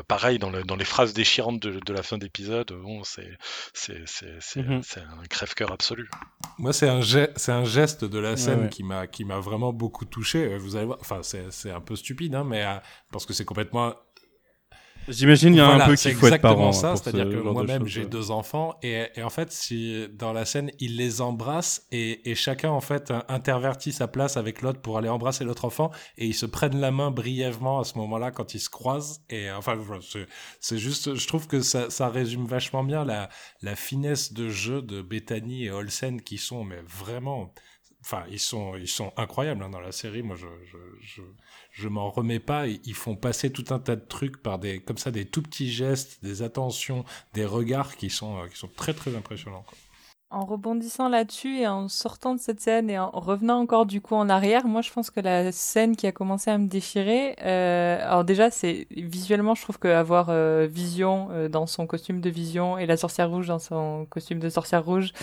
pareil 0.08 0.40
dans, 0.40 0.50
le, 0.50 0.64
dans 0.64 0.76
les 0.76 0.86
phrases 0.86 1.14
déchirantes 1.14 1.62
de, 1.62 1.80
de 1.80 1.94
la 1.94 2.04
fin 2.04 2.18
d'épisode 2.18 2.74
bon 2.74 3.04
c'est 3.74 4.62
Mhm. 4.62 4.82
c'est 4.84 5.02
un 5.02 5.24
crève-cœur 5.30 5.72
absolu. 5.72 6.10
Moi, 6.58 6.74
c'est 6.74 6.90
un, 6.90 7.02
c'est 7.36 7.52
un 7.52 7.66
geste 7.66 8.06
de 8.06 8.20
la 8.20 8.38
scène 8.38 8.60
ouais, 8.60 8.64
ouais. 8.66 9.08
qui 9.10 9.24
m'a 9.24 9.40
vraiment 9.40 9.74
beaucoup 9.74 10.06
touché. 10.06 10.58
Vous 10.58 10.76
allez 10.76 10.86
voir, 10.86 10.98
enfin, 11.02 11.22
c'est 11.24 11.72
un 11.72 11.82
peu 11.82 11.96
stupide, 11.96 12.36
hein, 12.36 12.44
mais 12.44 12.64
euh, 12.66 12.76
parce 13.12 13.26
que 13.26 13.34
c'est 13.34 13.46
complètement 13.46 13.96
J'imagine 15.08 15.54
il 15.54 15.58
y 15.58 15.60
a 15.60 15.66
voilà, 15.66 15.86
un 15.86 15.88
peu 15.88 15.96
qu'il 15.96 16.16
faut 16.16 16.28
être 16.28 16.42
parent. 16.42 16.72
ça, 16.72 16.96
c'est-à-dire 16.96 17.30
que 17.30 17.36
moi-même 17.36 17.86
j'ai 17.88 18.06
deux 18.06 18.32
enfants 18.32 18.78
et, 18.82 19.08
et, 19.16 19.24
en 19.24 19.30
fait 19.30 19.52
si 19.52 20.08
dans 20.14 20.34
la 20.34 20.46
scène 20.46 20.72
il 20.80 20.98
les 20.98 21.22
embrasse 21.22 21.88
et, 21.92 22.30
et 22.30 22.36
chacun 22.36 22.70
en 22.70 22.82
fait 22.82 23.14
intervertit 23.28 23.92
sa 23.92 24.08
place 24.08 24.38
avec 24.38 24.62
l'autre 24.62 24.82
pour 24.82 24.98
aller 24.98 25.10
embrasser 25.10 25.44
l'autre 25.44 25.66
enfant 25.66 25.92
et 26.18 26.26
ils 26.26 26.34
se 26.34 26.46
prennent 26.46 26.80
la 26.80 26.92
main 26.92 27.12
brièvement 27.12 27.80
à 27.80 27.84
ce 27.84 27.98
moment-là 27.98 28.32
quand 28.32 28.54
ils 28.54 28.60
se 28.60 28.70
croisent 28.70 29.22
et 29.30 29.52
enfin 29.52 29.78
c'est 30.60 30.78
juste 30.78 31.16
je 31.16 31.28
trouve 31.28 31.48
que 31.48 31.62
ça, 31.62 31.90
ça 31.90 32.10
résume 32.10 32.46
vachement 32.46 32.84
bien 32.84 33.06
la, 33.06 33.30
la 33.62 33.76
finesse 33.76 34.34
de 34.34 34.50
jeu 34.50 34.82
de 34.82 35.02
Bethany 35.02 35.66
et 35.66 35.72
Olsen 35.72 36.22
qui 36.22 36.38
sont 36.38 36.64
mais 36.64 36.82
vraiment 36.88 37.54
enfin 38.04 38.26
ils 38.30 38.40
sont 38.40 38.76
ils 38.76 38.88
sont 38.88 39.14
incroyables 39.18 39.64
hein, 39.64 39.70
dans 39.70 39.80
la 39.80 39.92
série. 39.92 40.22
Moi 40.24 40.36
je 40.36 40.48
je, 40.66 40.78
je, 41.02 41.22
je 41.72 41.88
m'en 41.88 42.10
remets 42.10 42.40
pas. 42.40 42.68
Ils 42.68 42.94
font 42.94 43.16
passer 43.16 43.52
tout 43.52 43.66
un 43.74 43.80
tas 43.80 43.96
de 43.96 44.06
trucs 44.06 44.42
par 44.42 44.60
des 44.60 44.82
comme 44.82 44.98
ça 44.98 45.12
des 45.12 45.26
tout 45.26 45.42
petits 45.42 45.72
gestes 45.72 46.24
des 46.24 46.42
attentions 46.42 47.06
des 47.34 47.46
regards 47.46 47.96
qui 47.96 48.10
sont 48.10 48.38
euh, 48.38 48.48
qui 48.48 48.58
sont 48.58 48.68
très 48.68 48.94
très 48.94 49.16
impressionnants 49.16 49.64
quoi 49.64 49.78
en 50.34 50.46
rebondissant 50.46 51.10
là-dessus 51.10 51.60
et 51.60 51.68
en 51.68 51.88
sortant 51.88 52.34
de 52.34 52.40
cette 52.40 52.60
scène 52.60 52.90
et 52.90 52.98
en 52.98 53.10
revenant 53.12 53.60
encore 53.60 53.86
du 53.86 54.02
coup 54.02 54.16
en 54.16 54.30
arrière, 54.30 54.68
moi 54.68 54.82
je 54.82 54.92
pense 54.92 55.12
que 55.12 55.20
la 55.20 55.52
scène 55.52 55.96
qui 55.96 56.08
a 56.08 56.12
commencé 56.12 56.50
à 56.50 56.58
me 56.58 56.68
déchirer, 56.68 57.36
euh, 57.44 58.00
alors 58.04 58.24
déjà 58.24 58.50
c'est 58.50 58.88
visuellement 58.92 59.54
je 59.56 59.62
trouve 59.62 59.80
qu'avoir 59.80 60.28
euh, 60.30 60.68
Vision 60.70 61.30
euh, 61.32 61.50
dans 61.50 61.68
son 61.68 61.86
costume 61.86 62.20
de 62.20 62.30
Vision 62.30 62.78
et 62.78 62.86
la 62.86 62.98
sorcière 62.98 63.30
rouge 63.30 63.48
dans 63.48 63.60
son 63.60 64.08
costume 64.10 64.40
de 64.40 64.50
sorcière 64.50 64.84
rouge 64.84 65.14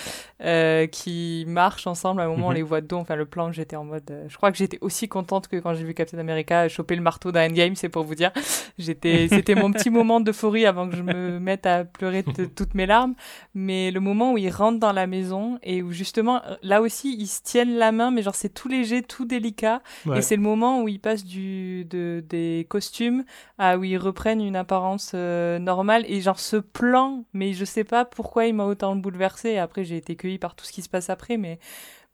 euh, 0.42 0.86
qui 0.86 1.44
marchent 1.48 1.86
ensemble 1.89 2.20
à 2.20 2.24
un 2.24 2.28
moment 2.28 2.39
mm 2.39 2.42
-hmm. 2.42 2.47
on 2.47 2.52
les 2.52 2.62
voit 2.62 2.80
de 2.80 2.86
dos, 2.86 2.98
enfin 2.98 3.16
le 3.16 3.26
plan 3.26 3.50
j'étais 3.52 3.76
en 3.76 3.84
mode, 3.84 4.10
je 4.28 4.36
crois 4.36 4.52
que 4.52 4.58
j'étais 4.58 4.78
aussi 4.80 5.08
contente 5.08 5.48
que 5.48 5.56
quand 5.56 5.74
j'ai 5.74 5.84
vu 5.84 5.94
Captain 5.94 6.18
America 6.18 6.68
choper 6.68 6.94
le 6.94 7.02
marteau 7.02 7.32
d'un 7.32 7.48
Endgame, 7.48 7.74
c'est 7.74 7.89
pour 7.89 8.05
vous 8.05 8.14
dire, 8.14 8.32
j'étais, 8.78 9.28
c'était 9.36 9.56
mon 9.56 9.72
petit 9.72 9.90
moment 9.90 10.20
d'euphorie 10.20 10.66
avant 10.66 10.89
que 10.89 10.97
je 10.97 11.02
me 11.02 11.39
mette 11.40 11.66
à 11.66 11.84
pleurer 11.84 12.22
toutes 12.56 12.74
mes 12.74 12.86
larmes, 12.86 13.14
mais 13.55 13.90
le 13.90 14.00
moment 14.00 14.32
où 14.32 14.39
il 14.39 14.50
rentre 14.50 14.78
dans 14.78 14.92
la 14.92 14.99
la 15.00 15.06
maison 15.06 15.58
et 15.62 15.82
où 15.82 15.92
justement 15.92 16.42
là 16.62 16.80
aussi 16.80 17.16
ils 17.18 17.26
se 17.26 17.42
tiennent 17.42 17.76
la 17.76 17.92
main 17.92 18.10
mais 18.10 18.22
genre 18.22 18.34
c'est 18.34 18.48
tout 18.54 18.68
léger 18.68 19.02
tout 19.02 19.24
délicat. 19.24 19.82
Ouais. 20.06 20.18
et 20.18 20.22
c'est 20.22 20.36
le 20.36 20.42
moment 20.42 20.82
où 20.82 20.88
ils 20.88 21.00
passent 21.00 21.24
du 21.24 21.84
de, 21.86 22.22
des 22.28 22.66
costumes 22.68 23.24
à 23.58 23.76
où 23.78 23.84
ils 23.84 23.98
reprennent 23.98 24.40
une 24.40 24.56
apparence 24.56 25.12
euh, 25.14 25.58
normale 25.58 26.04
et 26.08 26.20
genre 26.20 26.40
ce 26.40 26.56
plan 26.56 27.24
mais 27.32 27.52
je 27.52 27.64
sais 27.64 27.84
pas 27.84 28.04
pourquoi 28.04 28.46
il 28.46 28.54
m'a 28.54 28.64
autant 28.64 28.94
bouleversé. 28.96 29.58
Après 29.58 29.84
j'ai 29.84 29.96
été 29.96 30.16
cueillie 30.16 30.38
par 30.38 30.54
tout 30.54 30.64
ce 30.64 30.72
qui 30.72 30.82
se 30.82 30.88
passe 30.88 31.10
après 31.10 31.36
mais 31.36 31.58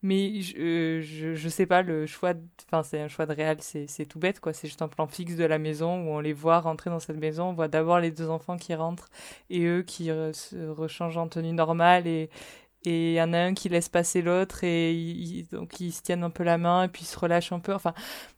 mais 0.03 0.41
je, 0.41 1.01
je, 1.01 1.35
je 1.35 1.49
sais 1.49 1.67
pas, 1.67 1.83
le 1.83 2.07
choix, 2.07 2.35
enfin 2.67 2.83
c'est 2.83 3.01
un 3.01 3.09
choix 3.09 3.27
de 3.27 3.33
réel, 3.33 3.57
c'est 3.61 4.07
tout 4.07 4.19
bête 4.19 4.41
quoi, 4.41 4.53
c'est 4.53 4.69
juste 4.69 4.83
un 4.83 4.89
plan 4.89 5.07
fixe 5.07 5.37
de 5.37 5.45
la 5.45 5.59
maison 5.59 6.03
où 6.05 6.11
on 6.11 6.21
les 6.21 6.33
voit 6.35 6.61
rentrer 6.61 6.91
dans 6.91 7.01
cette 7.01 7.17
maison, 7.17 7.47
on 7.49 7.53
voit 7.55 7.69
d'abord 7.69 7.99
les 7.99 8.11
deux 8.11 8.29
enfants 8.29 8.57
qui 8.57 8.75
rentrent 8.75 9.09
et 9.51 9.65
eux 9.65 9.83
qui 9.83 10.07
se 10.07 10.69
rechangent 10.69 11.17
en 11.17 11.29
tenue 11.29 11.53
normale 11.53 12.07
et 12.07 12.31
et 12.87 13.11
il 13.11 13.15
y 13.15 13.23
en 13.23 13.33
a 13.33 13.39
un 13.39 13.55
qui 13.55 13.69
laisse 13.69 13.89
passer 13.89 14.23
l'autre 14.23 14.63
et 14.63 15.45
donc 15.51 15.81
ils 15.81 15.93
se 15.93 16.03
tiennent 16.03 16.23
un 16.23 16.31
peu 16.31 16.45
la 16.45 16.57
main 16.57 16.85
et 16.85 16.89
puis 16.89 17.03
ils 17.03 17.07
se 17.07 17.19
relâchent 17.19 17.53
un 17.53 17.61
peu. 17.61 17.75
Enfin, 17.75 17.95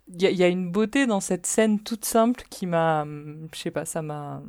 il 0.09 0.23
y, 0.23 0.43
a 0.43 0.49
une 0.49 0.70
beauté 0.70 1.07
dans 1.07 1.20
cette 1.20 1.47
scène 1.47 1.83
toute 1.83 2.07
simple 2.07 2.43
qui 2.49 2.67
m'a, 2.67 3.05
je 3.52 3.59
sais 3.59 3.70
pas, 3.70 3.85
ça 3.85 4.01
m'a. 4.01 4.43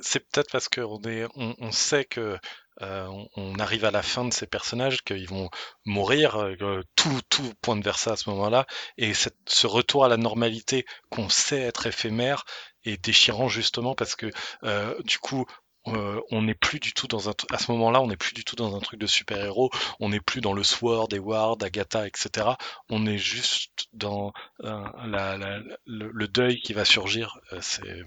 C'est 0.00 0.20
peut-être 0.20 0.50
parce 0.50 0.68
qu'on 0.68 1.02
est, 1.02 1.26
on, 1.34 1.72
sait 1.72 2.04
que 2.04 2.38
euh, 2.80 3.08
on, 3.36 3.58
arrive 3.58 3.84
à 3.84 3.90
la 3.90 4.02
fin 4.02 4.24
de 4.24 4.32
ces 4.32 4.46
personnages, 4.46 5.02
qu'ils 5.02 5.28
vont 5.28 5.50
mourir, 5.84 6.36
euh, 6.36 6.82
tout, 6.94 7.20
tout 7.28 7.52
pointe 7.60 7.82
vers 7.82 7.98
ça 7.98 8.12
à 8.12 8.16
ce 8.16 8.30
moment-là, 8.30 8.66
et 8.96 9.12
ce 9.12 9.66
retour 9.66 10.04
à 10.04 10.08
la 10.08 10.16
normalité 10.16 10.86
qu'on 11.10 11.28
sait 11.28 11.60
être 11.60 11.86
éphémère 11.86 12.44
est 12.84 13.02
déchirant 13.04 13.48
justement 13.48 13.94
parce 13.94 14.16
que 14.16 14.30
euh, 14.64 14.94
du 15.04 15.18
coup 15.18 15.46
euh, 15.88 16.20
on 16.30 16.42
n'est 16.42 16.54
plus 16.54 16.78
du 16.78 16.92
tout 16.92 17.08
dans 17.08 17.28
un 17.28 17.32
à 17.50 17.58
ce 17.58 17.72
moment-là, 17.72 18.00
on 18.00 18.06
n'est 18.06 18.16
plus 18.16 18.34
du 18.34 18.44
tout 18.44 18.56
dans 18.56 18.76
un 18.76 18.80
truc 18.80 19.00
de 19.00 19.06
super-héros. 19.06 19.70
On 20.00 20.10
n'est 20.10 20.20
plus 20.20 20.40
dans 20.40 20.52
le 20.52 20.62
Sword, 20.62 21.08
Edward, 21.12 21.62
Agatha, 21.62 22.06
etc. 22.06 22.46
On 22.88 23.06
est 23.06 23.18
juste 23.18 23.88
dans 23.92 24.32
euh, 24.64 24.84
la, 25.06 25.36
la, 25.36 25.58
le, 25.86 26.10
le, 26.12 26.28
deuil 26.28 26.60
qui 26.60 26.72
va 26.72 26.84
surgir. 26.84 27.38
Euh, 27.52 27.58
c'est. 27.60 28.04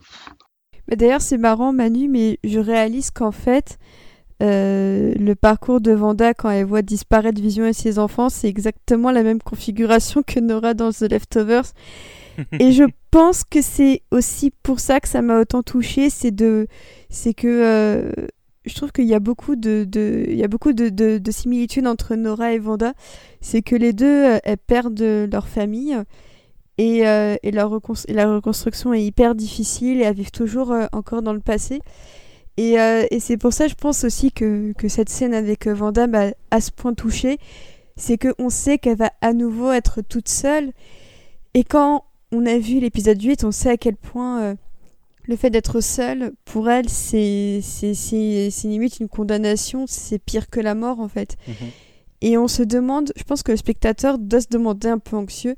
D'ailleurs, 0.87 1.21
c'est 1.21 1.37
marrant, 1.37 1.73
Manu, 1.73 2.07
mais 2.07 2.39
je 2.43 2.59
réalise 2.59 3.11
qu'en 3.11 3.31
fait, 3.31 3.79
euh, 4.43 5.13
le 5.17 5.33
parcours 5.33 5.79
de 5.79 5.91
Vanda 5.91 6.33
quand 6.33 6.49
elle 6.49 6.65
voit 6.65 6.81
disparaître 6.81 7.41
Vision 7.41 7.65
et 7.65 7.73
ses 7.73 7.99
enfants, 7.99 8.29
c'est 8.29 8.49
exactement 8.49 9.11
la 9.11 9.23
même 9.23 9.41
configuration 9.41 10.23
que 10.23 10.39
Nora 10.39 10.73
dans 10.73 10.91
The 10.91 11.03
Leftovers. 11.03 11.71
et 12.59 12.71
je 12.73 12.83
pense 13.15 13.45
que 13.45 13.61
c'est 13.61 14.01
aussi 14.11 14.51
pour 14.51 14.81
ça 14.81 14.99
que 14.99 15.07
ça 15.07 15.21
m'a 15.21 15.39
autant 15.39 15.63
touché, 15.63 16.09
c'est 16.09 16.35
de, 16.35 16.67
c'est 17.09 17.33
que 17.33 17.47
euh, 17.47 18.11
je 18.65 18.75
trouve 18.75 18.91
qu'il 18.91 19.05
y 19.05 19.13
a 19.13 19.21
beaucoup 19.21 19.55
de, 19.55 19.87
il 20.27 20.35
y 20.35 20.43
a 20.43 20.49
beaucoup 20.49 20.73
de, 20.73 20.89
de, 20.89 21.17
de, 21.17 21.31
similitudes 21.31 21.87
entre 21.87 22.15
Nora 22.15 22.51
et 22.51 22.59
Vanda. 22.59 22.91
C'est 23.39 23.61
que 23.61 23.77
les 23.77 23.93
deux 23.93 24.25
euh, 24.25 24.39
elles 24.43 24.57
perdent 24.57 25.29
leur 25.31 25.47
famille 25.47 25.97
et, 26.77 27.07
euh, 27.07 27.37
et, 27.41 27.51
leur 27.51 27.71
et, 28.09 28.13
la 28.13 28.35
reconstruction 28.35 28.93
est 28.93 29.05
hyper 29.05 29.33
difficile 29.33 30.01
et 30.01 30.03
elles 30.03 30.13
vivent 30.13 30.31
toujours 30.31 30.73
euh, 30.73 30.87
encore 30.91 31.21
dans 31.21 31.31
le 31.31 31.39
passé. 31.39 31.79
Et, 32.57 32.81
euh, 32.81 33.05
et 33.11 33.21
c'est 33.21 33.37
pour 33.37 33.53
ça, 33.53 33.69
je 33.69 33.75
pense 33.75 34.03
aussi 34.03 34.33
que, 34.33 34.73
que 34.73 34.89
cette 34.89 35.07
scène 35.07 35.33
avec 35.33 35.67
Vanda 35.67 36.07
m'a 36.07 36.31
à 36.51 36.59
ce 36.59 36.69
point 36.69 36.93
touchée. 36.93 37.37
C'est 37.95 38.17
qu'on 38.17 38.49
sait 38.49 38.77
qu'elle 38.77 38.97
va 38.97 39.13
à 39.21 39.31
nouveau 39.31 39.71
être 39.71 40.01
toute 40.01 40.27
seule. 40.27 40.73
Et 41.53 41.63
quand 41.63 42.03
on 42.35 42.45
a 42.45 42.57
vu 42.57 42.79
l'épisode 42.79 43.21
8, 43.21 43.43
on 43.43 43.51
sait 43.51 43.69
à 43.69 43.77
quel 43.77 43.95
point 43.95 44.41
euh, 44.41 44.55
le 45.27 45.35
fait 45.35 45.49
d'être 45.49 45.81
seule, 45.81 46.33
pour 46.43 46.69
elle, 46.69 46.89
c'est 46.89 47.61
limite 48.63 48.99
une 48.99 49.07
condamnation, 49.07 49.85
c'est 49.87 50.19
pire 50.19 50.49
que 50.49 50.59
la 50.59 50.75
mort 50.75 50.99
en 50.99 51.07
fait. 51.07 51.37
-hmm. 51.47 51.53
Et 52.21 52.37
on 52.37 52.47
se 52.47 52.63
demande, 52.63 53.11
je 53.15 53.23
pense 53.23 53.43
que 53.43 53.51
le 53.51 53.57
spectateur 53.57 54.17
doit 54.17 54.41
se 54.41 54.47
demander 54.49 54.87
un 54.87 54.99
peu 54.99 55.15
anxieux, 55.15 55.55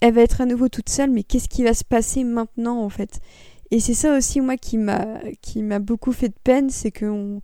elle 0.00 0.14
va 0.14 0.22
être 0.22 0.40
à 0.40 0.46
nouveau 0.46 0.68
toute 0.68 0.88
seule, 0.88 1.10
mais 1.10 1.22
qu'est-ce 1.22 1.48
qui 1.48 1.62
va 1.62 1.74
se 1.74 1.84
passer 1.84 2.24
maintenant 2.24 2.78
en 2.82 2.88
fait? 2.88 3.20
Et 3.70 3.80
c'est 3.80 3.94
ça 3.94 4.16
aussi 4.16 4.40
moi 4.40 4.56
qui 4.56 4.76
m'a 4.78 5.78
beaucoup 5.78 6.12
fait 6.12 6.28
de 6.28 6.40
peine, 6.44 6.70
c'est 6.70 6.90
qu'on 6.90 7.40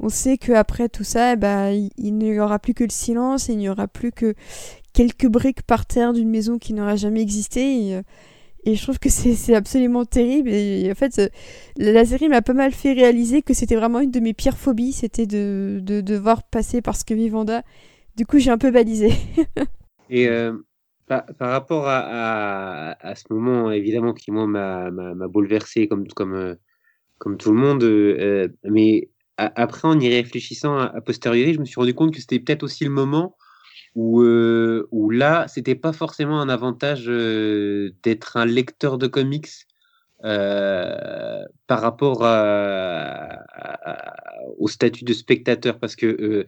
on 0.00 0.08
sait 0.08 0.38
qu'après 0.38 0.88
tout 0.88 1.04
ça, 1.04 1.32
eh 1.32 1.36
ben, 1.36 1.70
il, 1.70 1.90
il 1.96 2.14
n'y 2.16 2.40
aura 2.40 2.58
plus 2.58 2.74
que 2.74 2.84
le 2.84 2.90
silence, 2.90 3.48
et 3.48 3.52
il 3.52 3.58
n'y 3.58 3.68
aura 3.68 3.88
plus 3.88 4.12
que 4.12 4.34
quelques 4.98 5.28
briques 5.28 5.62
par 5.62 5.86
terre 5.86 6.12
d'une 6.12 6.28
maison 6.28 6.58
qui 6.58 6.74
n'aura 6.74 6.96
jamais 6.96 7.22
existé. 7.22 7.60
Et, 7.60 8.00
et, 8.64 8.74
je 8.74 8.82
trouve 8.82 8.98
que 8.98 9.08
c'est 9.08 9.54
absolument 9.54 10.04
terrible. 10.04 10.50
Et, 10.50 10.90
en 10.90 10.94
fait, 10.96 11.20
euh, 11.20 11.28
la 11.76 12.04
série 12.04 12.28
m'a 12.28 12.42
pas 12.42 12.52
mal 12.52 12.72
fait 12.72 12.94
réaliser 12.94 13.42
que 13.42 13.54
c'était 13.54 13.76
vraiment 13.76 14.00
une 14.00 14.10
de 14.10 14.18
mes 14.18 14.34
pires 14.34 14.56
phobies, 14.56 14.92
c'était 14.92 15.26
de, 15.26 15.78
de, 15.82 16.00
devoir 16.00 16.42
passer 16.42 16.82
par 16.82 16.96
ce 16.96 17.04
que 17.04 17.14
vit 17.14 17.28
Vanda. 17.28 17.62
Du 18.16 18.26
coup, 18.26 18.40
j'ai 18.40 18.50
un 18.50 18.58
peu 18.58 18.72
balisé. 18.72 19.12
et 20.10 20.26
euh, 20.26 20.52
par, 21.06 21.22
rapport 21.38 21.86
à, 21.86 22.96
à, 23.00 23.14
ce 23.14 23.32
moment, 23.32 23.70
évidemment, 23.70 24.14
qui 24.14 24.32
m'a 24.32 24.90
bouleversé 25.28 25.86
comme, 25.86 26.08
comme, 26.08 26.34
euh, 26.34 26.54
comme 27.18 27.36
tout 27.36 27.52
le 27.52 27.60
monde, 27.60 27.84
euh, 27.84 28.48
mais 28.64 29.10
après, 29.36 29.86
en 29.86 30.00
y 30.00 30.08
réfléchissant 30.08 30.76
a, 30.76 30.86
a 30.86 31.00
posteriori, 31.00 31.54
je 31.54 31.60
me 31.60 31.64
suis 31.64 31.78
rendu 31.78 31.94
compte 31.94 32.12
que 32.12 32.20
c'était 32.20 32.40
peut-être 32.40 32.64
aussi 32.64 32.82
le 32.82 32.90
moment 32.90 33.36
où, 33.94 34.22
euh, 34.22 34.86
où 34.90 35.10
là, 35.10 35.46
c'était 35.48 35.74
pas 35.74 35.92
forcément 35.92 36.40
un 36.40 36.48
avantage 36.48 37.04
euh, 37.08 37.90
d'être 38.02 38.36
un 38.36 38.46
lecteur 38.46 38.98
de 38.98 39.06
comics 39.06 39.48
euh, 40.24 41.44
par 41.66 41.80
rapport 41.80 42.24
à, 42.24 43.40
à, 43.54 44.40
au 44.58 44.68
statut 44.68 45.04
de 45.04 45.12
spectateur, 45.12 45.78
parce 45.78 45.96
que 45.96 46.06
euh, 46.06 46.46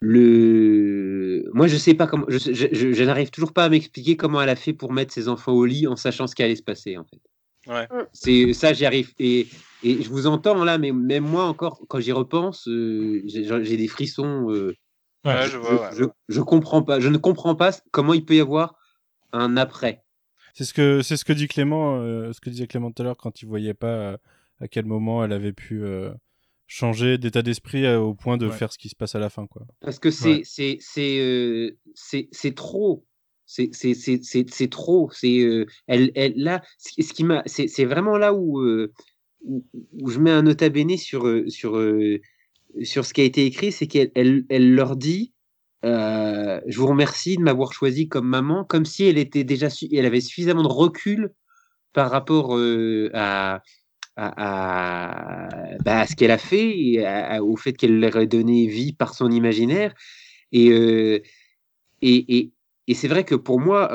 le, 0.00 1.50
moi, 1.52 1.66
je 1.66 1.76
sais 1.76 1.94
pas 1.94 2.06
comment, 2.06 2.26
je, 2.28 2.38
je, 2.38 2.66
je, 2.72 2.92
je 2.92 3.04
n'arrive 3.04 3.30
toujours 3.30 3.52
pas 3.52 3.64
à 3.64 3.68
m'expliquer 3.68 4.16
comment 4.16 4.40
elle 4.40 4.48
a 4.48 4.56
fait 4.56 4.72
pour 4.72 4.92
mettre 4.92 5.12
ses 5.12 5.28
enfants 5.28 5.52
au 5.52 5.64
lit 5.64 5.86
en 5.86 5.96
sachant 5.96 6.26
ce 6.26 6.34
qui 6.34 6.42
allait 6.42 6.56
se 6.56 6.62
passer, 6.62 6.96
en 6.96 7.04
fait. 7.04 7.20
Ouais. 7.66 7.86
C'est 8.12 8.54
ça, 8.54 8.72
j'y 8.72 8.86
arrive. 8.86 9.12
Et, 9.18 9.46
et 9.82 10.02
je 10.02 10.08
vous 10.08 10.26
entends 10.26 10.64
là, 10.64 10.78
mais 10.78 10.92
même 10.92 11.24
moi 11.24 11.44
encore, 11.44 11.82
quand 11.88 12.00
j'y 12.00 12.12
repense, 12.12 12.66
euh, 12.68 13.22
j'ai 13.26 13.76
des 13.76 13.88
frissons. 13.88 14.48
Ouais, 15.24 15.48
je, 15.48 15.58
vois, 15.58 15.90
ouais. 15.90 15.96
je, 15.96 16.04
je, 16.28 16.40
comprends 16.40 16.82
pas, 16.82 16.98
je 16.98 17.08
ne 17.08 17.18
comprends 17.18 17.54
pas 17.54 17.72
comment 17.90 18.14
il 18.14 18.24
peut 18.24 18.36
y 18.36 18.40
avoir 18.40 18.76
un 19.32 19.56
après. 19.56 20.02
C'est 20.54 20.64
ce 20.64 20.74
que 20.74 21.02
c'est 21.02 21.16
ce 21.16 21.24
que 21.24 21.32
dit 21.32 21.46
Clément, 21.46 22.00
euh, 22.00 22.32
ce 22.32 22.40
que 22.40 22.50
disait 22.50 22.66
Clément 22.66 22.90
tout 22.90 23.02
à 23.02 23.04
l'heure 23.04 23.16
quand 23.16 23.42
il 23.42 23.46
voyait 23.46 23.74
pas 23.74 23.86
euh, 23.86 24.16
à 24.60 24.68
quel 24.68 24.84
moment 24.84 25.24
elle 25.24 25.32
avait 25.32 25.52
pu 25.52 25.82
euh, 25.82 26.10
changer 26.66 27.18
d'état 27.18 27.42
d'esprit 27.42 27.84
euh, 27.84 27.98
au 27.98 28.14
point 28.14 28.36
de 28.36 28.46
ouais. 28.46 28.52
faire 28.52 28.72
ce 28.72 28.78
qui 28.78 28.88
se 28.88 28.96
passe 28.96 29.14
à 29.14 29.18
la 29.18 29.30
fin, 29.30 29.46
quoi. 29.46 29.66
Parce 29.80 29.98
que 29.98 30.10
c'est 30.10 30.36
ouais. 30.36 30.42
c'est 30.44 30.78
c'est 30.80 31.18
euh, 31.20 31.76
c'est 31.94 32.28
c'est 32.32 32.54
trop. 32.54 33.04
C'est 33.46 34.70
trop. 34.70 35.10
C'est 35.12 35.66
elle 35.88 36.12
elle 36.14 36.34
là 36.36 36.62
ce 36.78 37.12
qui 37.12 37.24
m'a 37.24 37.42
c'est 37.46 37.66
c'est 37.66 37.84
vraiment 37.84 38.16
là 38.16 38.32
où, 38.32 38.62
où, 39.42 39.64
où 40.00 40.10
je 40.10 40.20
mets 40.20 40.30
un 40.30 40.42
nota 40.42 40.68
bene 40.68 40.96
sur 40.96 41.28
sur 41.48 41.76
sur 42.82 43.04
ce 43.04 43.14
qui 43.14 43.20
a 43.20 43.24
été 43.24 43.44
écrit, 43.44 43.72
c'est 43.72 43.86
qu'elle 43.86 44.10
elle, 44.14 44.44
elle 44.48 44.74
leur 44.74 44.96
dit 44.96 45.32
euh, 45.84 46.60
Je 46.66 46.78
vous 46.78 46.86
remercie 46.86 47.36
de 47.36 47.42
m'avoir 47.42 47.72
choisi 47.72 48.08
comme 48.08 48.26
maman, 48.26 48.64
comme 48.64 48.84
si 48.84 49.04
elle 49.04 49.18
était 49.18 49.44
déjà 49.44 49.68
elle 49.92 50.06
avait 50.06 50.20
suffisamment 50.20 50.62
de 50.62 50.68
recul 50.68 51.30
par 51.92 52.10
rapport 52.10 52.56
euh, 52.56 53.10
à, 53.14 53.62
à, 54.16 55.48
bah, 55.84 56.00
à, 56.00 56.06
ce 56.06 56.16
qu'elle 56.16 56.30
a 56.30 56.38
fait, 56.38 57.40
au 57.40 57.56
fait 57.56 57.72
qu'elle 57.72 57.98
leur 57.98 58.16
ait 58.16 58.26
donné 58.26 58.66
vie 58.66 58.92
par 58.92 59.14
son 59.14 59.30
imaginaire. 59.30 59.94
Et, 60.52 60.70
euh, 60.70 61.20
et, 62.02 62.52
et, 62.88 62.94
c'est 62.94 63.08
vrai 63.08 63.24
que 63.24 63.34
pour 63.34 63.60
moi, 63.60 63.90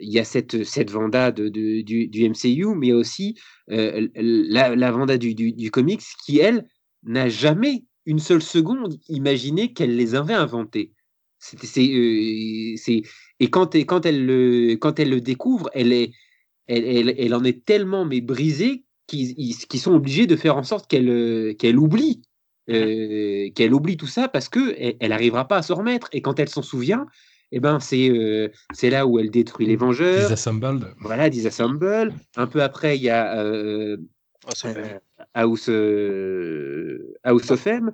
il 0.00 0.12
y 0.12 0.18
a 0.18 0.24
cette, 0.24 0.64
cette 0.64 0.90
Vanda 0.90 1.32
du, 1.32 1.82
du, 1.84 2.28
MCU, 2.28 2.74
mais 2.76 2.92
aussi 2.92 3.36
la, 3.68 4.76
la 4.76 4.90
Vanda 4.92 5.18
du, 5.18 5.34
du 5.34 5.70
comics 5.70 6.02
qui, 6.24 6.38
elle, 6.38 6.66
n'a 7.06 7.28
jamais 7.28 7.84
une 8.04 8.18
seule 8.18 8.42
seconde 8.42 8.98
imaginé 9.08 9.72
qu'elle 9.72 9.96
les 9.96 10.14
avait 10.14 10.34
inventés. 10.34 10.92
C'est, 11.38 11.56
euh, 11.56 12.74
c'est, 12.76 13.02
et 13.40 13.50
quand, 13.50 13.74
quand, 13.74 14.06
elle 14.06 14.24
le, 14.24 14.74
quand 14.74 14.98
elle 14.98 15.10
le 15.10 15.20
découvre, 15.20 15.70
elle, 15.74 15.92
est, 15.92 16.12
elle, 16.66 16.84
elle, 16.84 17.14
elle 17.18 17.34
en 17.34 17.44
est 17.44 17.64
tellement 17.64 18.04
mais 18.04 18.20
brisée 18.20 18.84
qu'ils, 19.06 19.34
qu'ils 19.34 19.80
sont 19.80 19.94
obligés 19.94 20.26
de 20.26 20.36
faire 20.36 20.56
en 20.56 20.62
sorte 20.62 20.88
qu'elle, 20.88 21.56
qu'elle 21.56 21.78
oublie. 21.78 22.22
Euh, 22.68 23.48
qu'elle 23.54 23.72
oublie 23.72 23.96
tout 23.96 24.08
ça 24.08 24.26
parce 24.26 24.48
que 24.48 24.74
elle 24.76 25.10
n'arrivera 25.10 25.46
pas 25.46 25.58
à 25.58 25.62
se 25.62 25.72
remettre. 25.72 26.08
Et 26.10 26.20
quand 26.20 26.40
elle 26.40 26.48
s'en 26.48 26.62
souvient, 26.62 27.06
eh 27.52 27.60
ben 27.60 27.78
c'est 27.78 28.10
euh, 28.10 28.48
c'est 28.72 28.90
là 28.90 29.06
où 29.06 29.18
elle 29.18 29.30
détruit 29.30 29.66
les 29.66 29.76
Vengeurs. 29.76 30.22
Disassembled. 30.22 30.92
Voilà, 30.98 31.30
Disassemble. 31.30 32.12
Un 32.36 32.46
peu 32.46 32.62
après, 32.62 32.96
il 32.96 33.02
y 33.02 33.10
a 33.10 33.38
euh, 33.38 33.96
euh, 34.64 34.98
House, 35.36 35.70
House 37.24 37.50
of 37.50 37.66
M. 37.66 37.92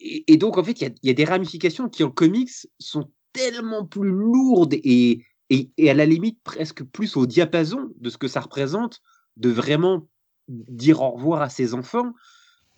Et, 0.00 0.36
donc, 0.36 0.58
en 0.58 0.64
fait, 0.64 0.80
il 0.80 0.94
y, 1.02 1.10
a 1.10 1.14
des 1.14 1.24
ramifications 1.24 1.88
qui, 1.88 2.02
en 2.02 2.10
comics, 2.10 2.50
sont 2.78 3.10
tellement 3.32 3.86
plus 3.86 4.10
lourdes 4.10 4.74
et, 4.74 5.24
et, 5.48 5.70
et, 5.76 5.90
à 5.90 5.94
la 5.94 6.06
limite 6.06 6.38
presque 6.42 6.82
plus 6.82 7.16
au 7.16 7.26
diapason 7.26 7.90
de 8.00 8.10
ce 8.10 8.18
que 8.18 8.28
ça 8.28 8.40
représente 8.40 9.00
de 9.36 9.48
vraiment 9.48 10.08
dire 10.48 11.00
au 11.02 11.10
revoir 11.10 11.42
à 11.42 11.48
ses 11.48 11.74
enfants, 11.74 12.12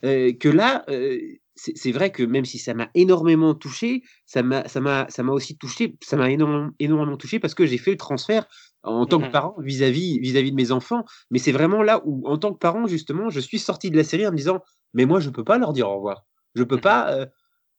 euh, 0.04 0.32
que 0.32 0.48
là, 0.48 0.84
euh, 0.90 1.18
c'est 1.56 1.92
vrai 1.92 2.10
que 2.10 2.22
même 2.22 2.44
si 2.44 2.58
ça 2.58 2.74
m'a 2.74 2.90
énormément 2.94 3.54
touché, 3.54 4.02
ça 4.26 4.42
m'a 4.42 5.06
aussi 5.28 5.56
touché, 5.56 5.96
ça 6.02 6.16
m'a 6.16 6.30
énormément, 6.30 6.70
énormément 6.78 7.16
touché 7.16 7.38
parce 7.38 7.54
que 7.54 7.64
j'ai 7.64 7.78
fait 7.78 7.92
le 7.92 7.96
transfert 7.96 8.46
en 8.84 9.06
tant 9.06 9.20
que 9.20 9.30
parent 9.30 9.54
vis-à-vis 9.58 10.18
vis-à-vis 10.18 10.50
de 10.50 10.56
mes 10.56 10.70
enfants. 10.70 11.04
Mais 11.30 11.38
c'est 11.38 11.52
vraiment 11.52 11.82
là 11.82 12.02
où, 12.04 12.26
en 12.26 12.38
tant 12.38 12.52
que 12.52 12.58
parent, 12.58 12.86
justement, 12.86 13.30
je 13.30 13.40
suis 13.40 13.58
sorti 13.58 13.90
de 13.90 13.96
la 13.96 14.04
série 14.04 14.26
en 14.26 14.32
me 14.32 14.36
disant, 14.36 14.60
mais 14.92 15.06
moi, 15.06 15.20
je 15.20 15.30
peux 15.30 15.44
pas 15.44 15.58
leur 15.58 15.72
dire 15.72 15.88
au 15.88 15.96
revoir. 15.96 16.24
Je 16.54 16.62
peux 16.62 16.80
pas. 16.80 17.12
Euh, 17.12 17.26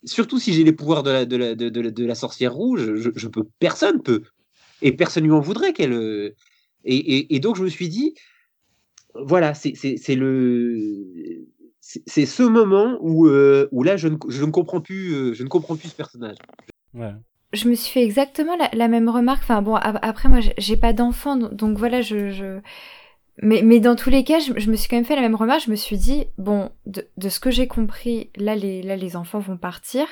surtout 0.03 0.39
si 0.39 0.53
j'ai 0.53 0.63
les 0.63 0.73
pouvoirs 0.73 1.03
de 1.03 1.11
la, 1.11 1.25
de 1.25 1.37
la, 1.37 1.55
de, 1.55 1.69
de, 1.69 1.89
de 1.89 2.05
la 2.05 2.15
sorcière 2.15 2.53
rouge, 2.53 2.93
je, 2.95 3.09
je, 3.15 3.27
peux, 3.27 3.43
personne 3.59 4.01
peut. 4.01 4.23
Et 4.81 4.91
personne 4.91 5.23
lui 5.23 5.31
en 5.31 5.39
voudrait 5.39 5.73
qu'elle. 5.73 5.93
Et, 6.83 6.95
et, 6.95 7.35
et, 7.35 7.39
donc 7.39 7.55
je 7.55 7.63
me 7.63 7.69
suis 7.69 7.89
dit, 7.89 8.15
voilà, 9.13 9.53
c'est 9.53 10.15
le. 10.15 11.45
C'est 11.81 12.25
ce 12.25 12.41
moment 12.41 12.97
où, 12.99 13.27
euh, 13.27 13.69
où 13.71 13.83
là, 13.83 13.95
je 13.95 14.07
ne, 14.07 14.17
je 14.27 14.43
ne, 14.43 14.49
comprends 14.49 14.81
plus, 14.81 15.13
euh, 15.13 15.33
je 15.35 15.43
ne 15.43 15.47
comprends 15.47 15.75
plus 15.75 15.89
ce 15.89 15.95
personnage. 15.95 16.37
Ouais. 16.95 17.13
Je 17.55 17.67
me 17.67 17.75
suis 17.75 17.91
fait 17.91 18.03
exactement 18.03 18.55
la, 18.73 18.87
même 18.87 19.09
remarque. 19.09 19.43
Enfin 19.43 19.61
bon, 19.61 19.75
après 19.75 20.29
moi, 20.29 20.39
j'ai 20.57 20.77
pas 20.77 20.93
d'enfant, 20.93 21.35
donc 21.35 21.77
voilà, 21.77 22.01
je. 22.01 22.59
Mais, 23.41 23.79
dans 23.81 23.95
tous 23.95 24.09
les 24.09 24.23
cas, 24.23 24.39
je, 24.39 24.69
me 24.69 24.75
suis 24.75 24.87
quand 24.87 24.95
même 24.95 25.05
fait 25.05 25.15
la 25.15 25.21
même 25.21 25.35
remarque. 25.35 25.65
Je 25.65 25.71
me 25.71 25.75
suis 25.75 25.97
dit, 25.97 26.25
bon, 26.37 26.69
de, 26.85 27.03
ce 27.27 27.39
que 27.39 27.51
j'ai 27.51 27.67
compris, 27.67 28.29
là 28.37 28.55
les, 28.55 28.81
là, 28.81 28.95
les 28.95 29.15
enfants 29.17 29.39
vont 29.39 29.57
partir. 29.57 30.07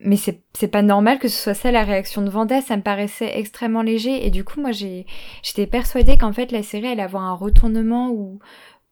Mais 0.00 0.16
c'est 0.16 0.68
pas 0.68 0.82
normal 0.82 1.20
que 1.20 1.28
ce 1.28 1.40
soit 1.40 1.54
ça 1.54 1.70
la 1.70 1.84
réaction 1.84 2.22
de 2.22 2.30
Vanda. 2.30 2.60
Ça 2.60 2.76
me 2.76 2.82
paraissait 2.82 3.38
extrêmement 3.38 3.82
léger. 3.82 4.26
Et 4.26 4.30
du 4.30 4.42
coup, 4.44 4.60
moi, 4.60 4.72
j'étais 4.72 5.66
persuadée 5.66 6.18
qu'en 6.18 6.32
fait, 6.32 6.50
la 6.50 6.64
série 6.64 6.88
allait 6.88 7.02
avoir 7.02 7.22
un 7.22 7.34
retournement 7.34 8.10
où, 8.10 8.40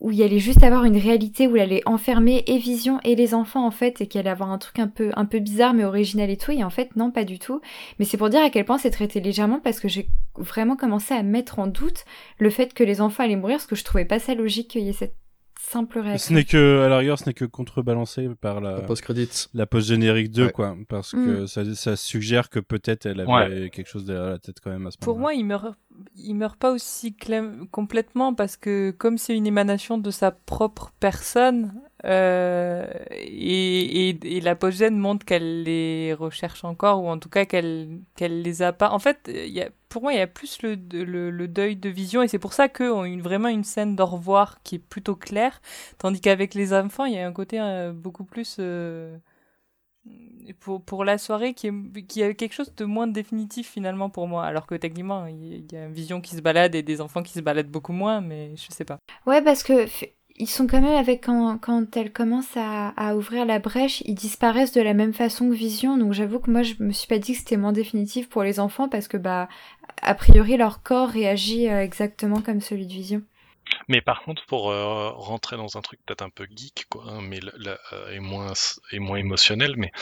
où 0.03 0.11
il 0.11 0.23
allait 0.23 0.41
juste 0.41 0.65
avoir 0.65 0.85
une 0.85 0.99
réalité 0.99 1.47
où 1.47 1.57
elle 1.57 1.63
allait 1.63 1.83
enfermer 1.87 2.43
et 2.47 2.59
Vision 2.59 3.01
et 3.05 3.15
les 3.15 3.35
enfants 3.35 3.65
en 3.65 3.71
fait 3.71 4.01
et 4.01 4.07
qu'elle 4.09 4.23
allait 4.23 4.31
avoir 4.31 4.51
un 4.51 4.59
truc 4.59 4.79
un 4.81 4.89
peu 4.89 5.11
un 5.15 5.25
peu 5.25 5.39
bizarre 5.39 5.75
mais 5.75 5.85
original 5.85 6.29
et 6.29 6.37
tout. 6.37 6.51
Et 6.51 6.65
en 6.65 6.71
fait 6.71 6.95
non 6.97 7.11
pas 7.11 7.25
du 7.25 7.39
tout. 7.39 7.61
Mais 7.99 8.05
c'est 8.05 8.17
pour 8.17 8.29
dire 8.29 8.43
à 8.43 8.51
quel 8.51 8.65
point 8.65 8.79
c'est 8.79 8.91
traité 8.91 9.21
légèrement 9.21 9.61
parce 9.61 9.81
que 9.81 9.89
j'ai 9.89 10.09
vraiment 10.37 10.77
commencé 10.77 11.15
à 11.15 11.23
mettre 11.23 11.61
en 11.61 11.69
doute 11.69 12.05
le 12.39 12.51
fait 12.51 12.75
que 12.75 12.83
les 12.85 13.01
enfants 13.01 13.23
allaient 13.23 13.37
mourir 13.37 13.57
parce 13.57 13.67
que 13.67 13.77
je 13.77 13.85
trouvais 13.85 14.05
pas 14.05 14.19
ça 14.19 14.35
logique 14.35 14.69
qu'il 14.69 14.83
y 14.83 14.89
ait 14.89 14.93
cette 14.93 15.15
simple 15.63 16.01
réaction. 16.01 16.29
Ce 16.29 16.35
n'est 16.35 16.45
que, 16.45 16.83
à 16.85 16.89
l'arrière, 16.89 17.19
ce 17.19 17.27
n'est 17.27 17.35
que 17.35 17.45
contrebalancé 17.45 18.29
par 18.41 18.61
la, 18.61 18.77
la 18.77 18.81
post-credit. 18.81 19.49
La 19.55 19.67
post-générique 19.67 20.31
2, 20.31 20.47
ouais. 20.47 20.53
quoi. 20.53 20.77
Parce 20.89 21.13
que 21.13 21.43
mm. 21.43 21.47
ça, 21.47 21.75
ça, 21.75 21.97
suggère 21.97 22.51
que 22.51 22.59
peut-être 22.61 23.07
elle 23.07 23.21
avait 23.21 23.33
ouais. 23.33 23.71
quelque 23.71 23.89
chose 23.89 24.05
derrière 24.05 24.31
la 24.31 24.39
tête 24.39 24.61
quand 24.63 24.71
même 24.71 24.87
à 24.87 24.91
ce 24.91 24.99
Pour 24.99 25.19
moi, 25.19 25.35
il 25.35 25.45
meurt, 25.45 25.77
il 26.17 26.35
meurt 26.35 26.57
pas 26.57 26.73
aussi 26.73 27.17
complètement 27.71 28.35
parce 28.35 28.57
que 28.57 28.91
comme 28.91 29.19
c'est 29.19 29.37
une 29.37 29.47
émanation 29.47 29.99
de 29.99 30.11
sa 30.11 30.31
propre 30.33 30.93
personne, 30.99 31.73
euh, 32.05 32.85
et, 33.13 34.09
et, 34.09 34.37
et, 34.37 34.41
la 34.41 34.57
postgène 34.57 34.99
montre 34.99 35.25
qu'elle 35.25 35.63
les 35.63 36.15
recherche 36.15 36.65
encore, 36.65 37.05
ou 37.05 37.09
en 37.09 37.19
tout 37.19 37.29
cas 37.29 37.45
qu'elle 37.45 38.01
qu'elle 38.17 38.43
les 38.43 38.63
a 38.63 38.73
pas. 38.73 38.91
En 38.91 38.99
fait, 38.99 39.31
y 39.33 39.61
a, 39.61 39.69
pour 39.93 40.01
moi, 40.01 40.15
il 40.15 40.19
y 40.19 40.23
a 40.23 40.27
plus 40.27 40.63
le, 40.63 40.75
le, 40.75 41.49
deuil 41.49 41.77
de 41.77 41.91
vision, 41.91 42.23
et 42.23 42.29
c'est 42.29 42.39
pour 42.39 42.55
ça 42.55 42.71
qu'on 42.71 43.03
a 43.03 43.21
vraiment 43.21 43.49
une 43.49 43.63
scène 43.63 43.95
d'au 43.95 44.07
revoir 44.07 44.63
qui 44.63 44.77
est 44.77 44.79
plutôt 44.79 45.17
claire, 45.17 45.61
tandis 45.99 46.19
qu'avec 46.19 46.55
les 46.55 46.73
enfants, 46.73 47.05
il 47.05 47.13
y 47.13 47.19
a 47.19 47.27
un 47.27 47.33
côté 47.33 47.61
euh, 47.61 47.93
beaucoup 47.93 48.25
plus. 48.25 48.57
Euh, 48.59 49.19
pour, 50.61 50.83
pour 50.83 51.05
la 51.05 51.19
soirée 51.19 51.53
qui, 51.53 51.67
est, 51.67 52.03
qui 52.09 52.23
a 52.23 52.33
quelque 52.33 52.55
chose 52.55 52.75
de 52.75 52.85
moins 52.87 53.07
définitif 53.07 53.71
finalement 53.71 54.11
pour 54.11 54.27
moi 54.27 54.45
alors 54.45 54.67
que 54.67 54.75
techniquement 54.75 55.27
il 55.27 55.73
y 55.73 55.77
a 55.77 55.85
une 55.85 55.93
vision 55.93 56.21
qui 56.21 56.35
se 56.35 56.41
balade 56.41 56.75
et 56.75 56.83
des 56.83 57.01
enfants 57.01 57.23
qui 57.23 57.33
se 57.33 57.39
baladent 57.39 57.71
beaucoup 57.71 57.93
moins 57.93 58.21
mais 58.21 58.57
je 58.57 58.67
sais 58.75 58.85
pas 58.85 58.99
ouais 59.27 59.43
parce 59.43 59.63
que 59.63 59.87
ils 60.37 60.49
sont 60.49 60.67
quand 60.67 60.81
même 60.81 60.97
avec 60.97 61.25
quand, 61.27 61.59
quand 61.59 61.97
elle 61.97 62.13
commence 62.13 62.57
à, 62.57 62.89
à, 62.97 63.17
ouvrir 63.17 63.45
la 63.45 63.59
brèche, 63.59 64.03
ils 64.07 64.15
disparaissent 64.15 64.73
de 64.73 64.81
la 64.81 64.95
même 64.95 65.13
façon 65.13 65.49
que 65.49 65.55
Vision. 65.55 65.97
Donc 65.97 66.13
j'avoue 66.13 66.39
que 66.39 66.51
moi 66.51 66.63
je 66.63 66.75
me 66.81 66.93
suis 66.93 67.07
pas 67.07 67.19
dit 67.19 67.33
que 67.33 67.39
c'était 67.39 67.57
moins 67.57 67.73
définitif 67.73 68.29
pour 68.29 68.43
les 68.43 68.61
enfants 68.61 68.89
parce 68.89 69.09
que 69.09 69.17
bah 69.17 69.49
a 70.01 70.15
priori 70.15 70.57
leur 70.57 70.83
corps 70.83 71.09
réagit 71.09 71.69
euh, 71.69 71.83
exactement 71.83 72.41
comme 72.41 72.61
celui 72.61 72.87
de 72.87 72.93
Vision. 72.93 73.23
Mais 73.89 74.01
par 74.01 74.23
contre, 74.23 74.45
pour 74.47 74.71
euh, 74.71 75.11
rentrer 75.11 75.57
dans 75.57 75.77
un 75.79 75.81
truc 75.81 76.01
peut-être 76.05 76.23
un 76.23 76.31
peu 76.31 76.47
geek, 76.51 76.87
quoi, 76.91 77.05
hein, 77.07 77.21
mais 77.23 77.41
euh, 77.93 78.21
moins 78.21 78.53
émotionnel, 78.93 79.75
mais 79.77 79.93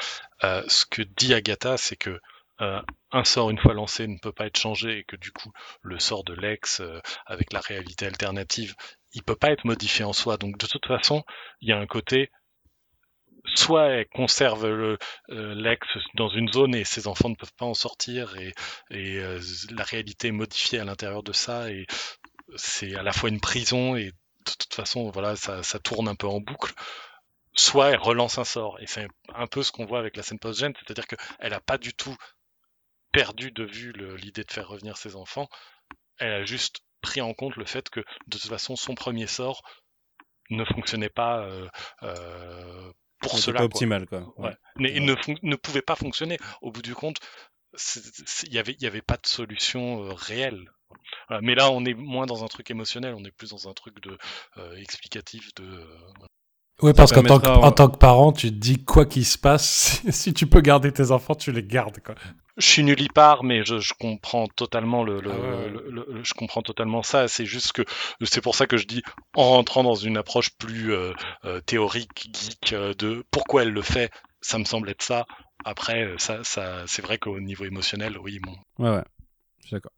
ce 0.42 0.84
que 0.86 1.02
dit 1.02 1.34
Agatha, 1.34 1.76
c'est 1.76 1.96
que 1.96 2.18
un 2.58 3.24
sort 3.24 3.48
une 3.48 3.58
fois 3.58 3.72
lancé 3.72 4.06
ne 4.06 4.18
peut 4.18 4.32
pas 4.32 4.44
être 4.44 4.58
changé 4.58 4.98
et 4.98 5.04
que 5.04 5.16
du 5.16 5.32
coup 5.32 5.50
le 5.80 5.98
sort 5.98 6.24
de 6.24 6.34
l'ex 6.34 6.82
avec 7.24 7.54
la 7.54 7.60
réalité 7.60 8.04
alternative, 8.04 8.74
il 9.14 9.22
peut 9.22 9.36
pas 9.36 9.50
être 9.50 9.64
modifié 9.64 10.04
en 10.04 10.12
soi. 10.12 10.36
Donc 10.36 10.58
de 10.58 10.66
toute 10.66 10.84
façon, 10.86 11.24
il 11.62 11.70
y 11.70 11.72
a 11.72 11.78
un 11.78 11.86
côté 11.86 12.30
soit 13.54 13.88
elle 13.88 14.08
conserve 14.08 14.64
euh, 14.66 14.96
l'ex 15.28 15.86
dans 16.14 16.28
une 16.28 16.52
zone 16.52 16.74
et 16.74 16.84
ses 16.84 17.06
enfants 17.06 17.28
ne 17.28 17.34
peuvent 17.34 17.54
pas 17.56 17.66
en 17.66 17.74
sortir 17.74 18.36
et, 18.36 18.54
euh, 18.92 19.40
la 19.70 19.84
réalité 19.84 20.28
est 20.28 20.32
modifiée 20.32 20.78
à 20.78 20.84
l'intérieur 20.84 21.22
de 21.22 21.32
ça 21.32 21.70
et 21.70 21.86
c'est 22.56 22.94
à 22.94 23.02
la 23.02 23.12
fois 23.12 23.28
une 23.28 23.40
prison 23.40 23.96
et 23.96 24.06
de 24.06 24.52
toute 24.58 24.74
façon 24.74 25.10
voilà 25.10 25.36
ça, 25.36 25.62
tourne 25.78 26.08
un 26.08 26.14
peu 26.14 26.26
en 26.26 26.40
boucle. 26.40 26.72
Soit 27.54 27.90
elle 27.90 27.98
relance 27.98 28.38
un 28.38 28.44
sort 28.44 28.78
et 28.80 28.86
c'est 28.86 29.08
un 29.34 29.46
peu 29.46 29.62
ce 29.62 29.72
qu'on 29.72 29.86
voit 29.86 29.98
avec 29.98 30.16
la 30.16 30.22
scène 30.22 30.38
post-gène 30.38 30.74
c'est-à-dire 30.76 31.06
qu'elle 31.06 31.54
a 31.54 31.60
pas 31.60 31.78
du 31.78 31.94
tout 31.94 32.16
perdu 33.12 33.50
de 33.50 33.64
vue 33.64 33.92
l'idée 34.18 34.44
de 34.44 34.52
faire 34.52 34.68
revenir 34.68 34.96
ses 34.96 35.16
enfants. 35.16 35.48
Elle 36.18 36.32
a 36.32 36.44
juste 36.44 36.80
pris 37.00 37.20
en 37.20 37.34
compte 37.34 37.56
le 37.56 37.64
fait 37.64 37.88
que 37.88 38.00
de 38.00 38.38
toute 38.38 38.50
façon 38.50 38.76
son 38.76 38.94
premier 38.94 39.26
sort 39.26 39.62
ne 40.50 40.64
fonctionnait 40.64 41.08
pas 41.10 41.44
euh, 42.02 42.92
pour 43.20 43.32
C'est 43.36 43.42
cela. 43.42 43.58
pas 43.58 43.65
optimal, 43.65 44.07
quoi. 44.07 44.32
Ouais. 44.39 44.49
Ouais. 44.49 44.57
Mais 44.76 44.92
il 44.94 45.05
ne, 45.05 45.57
pouvait 45.57 45.82
pas 45.82 45.97
fonctionner. 45.97 46.39
Au 46.62 46.70
bout 46.70 46.82
du 46.82 46.94
compte, 46.94 47.18
il 48.47 48.52
y 48.52 48.58
avait, 48.58 48.76
y 48.81 48.86
avait 48.86 49.02
pas 49.02 49.16
de 49.16 49.26
solution 49.26 50.05
euh, 50.05 50.12
réelle. 50.12 50.70
Voilà. 51.28 51.40
Mais 51.42 51.55
là, 51.55 51.70
on 51.70 51.84
est 51.84 51.94
moins 51.94 52.26
dans 52.26 52.44
un 52.44 52.49
truc 52.49 52.70
émotionnel, 52.70 53.15
on 53.15 53.24
est 53.24 53.31
plus 53.31 53.50
dans 53.50 53.68
un 53.68 53.74
truc 53.74 54.00
de 54.02 54.18
euh, 54.57 54.76
explicatif 54.76 55.55
de. 55.55 55.65
euh. 55.65 55.86
Oui, 56.83 56.92
parce 56.94 57.12
qu'en 57.12 57.23
tant, 57.23 57.39
que- 57.41 57.47
en 57.67 57.73
tant 57.73 57.89
que 57.89 57.97
parent, 57.99 58.33
tu 58.33 58.49
te 58.50 58.55
dis 58.57 58.83
quoi 58.84 59.07
qu'il 59.07 59.25
se 59.26 59.39
passe, 59.39 60.00
si, 60.05 60.12
si 60.12 60.34
tu 60.34 60.47
peux 60.47 60.60
garder 60.60 60.92
tes 60.92 61.10
enfants, 61.10 61.34
tu 61.34 61.52
les 61.52 61.62
gardes. 61.62 62.00
Quoi. 62.05 62.15
Je 62.57 62.67
suis 62.67 62.83
nullipare, 62.83 63.42
mais 63.44 63.65
je, 63.65 63.78
je 63.78 63.94
comprends 63.99 64.47
totalement 64.49 65.02
le, 65.02 65.20
le- 65.20 65.31
Ah 65.33 65.39
ouais, 65.39 65.68
le- 65.70 65.91
le- 65.91 66.20
je 66.25 66.34
comprends 66.34 66.62
totalement 66.62 67.02
ça. 67.02 67.28
C'est 67.28 67.47
juste 67.47 67.73
que 67.73 67.83
c'est 68.23 68.41
pour 68.42 68.55
ça 68.55 68.67
que 68.67 68.76
je 68.76 68.86
dis, 68.86 69.02
en 69.34 69.50
rentrant 69.50 69.83
dans 69.83 69.94
une 69.94 70.17
approche 70.17 70.50
plus 70.59 70.92
euh, 70.92 71.12
euh, 71.44 71.60
théorique, 71.60 72.28
geek, 72.33 72.73
euh, 72.73 72.92
de 72.94 73.25
pourquoi 73.31 73.62
elle 73.62 73.70
le 73.73 73.83
fait, 73.83 74.10
ça 74.41 74.59
me 74.59 74.65
semble 74.65 74.91
être 74.91 75.02
ça. 75.02 75.26
Après, 75.65 76.15
ça, 76.18 76.42
ça, 76.44 76.83
c'est 76.86 77.02
vrai 77.02 77.18
qu'au 77.18 77.39
niveau 77.41 77.65
émotionnel, 77.65 78.17
oui, 78.18 78.41
bon. 78.42 78.55
Ouais, 78.78 78.97
ouais. 78.97 79.05
Je 79.60 79.67
suis 79.68 79.75
d'accord. 79.76 79.92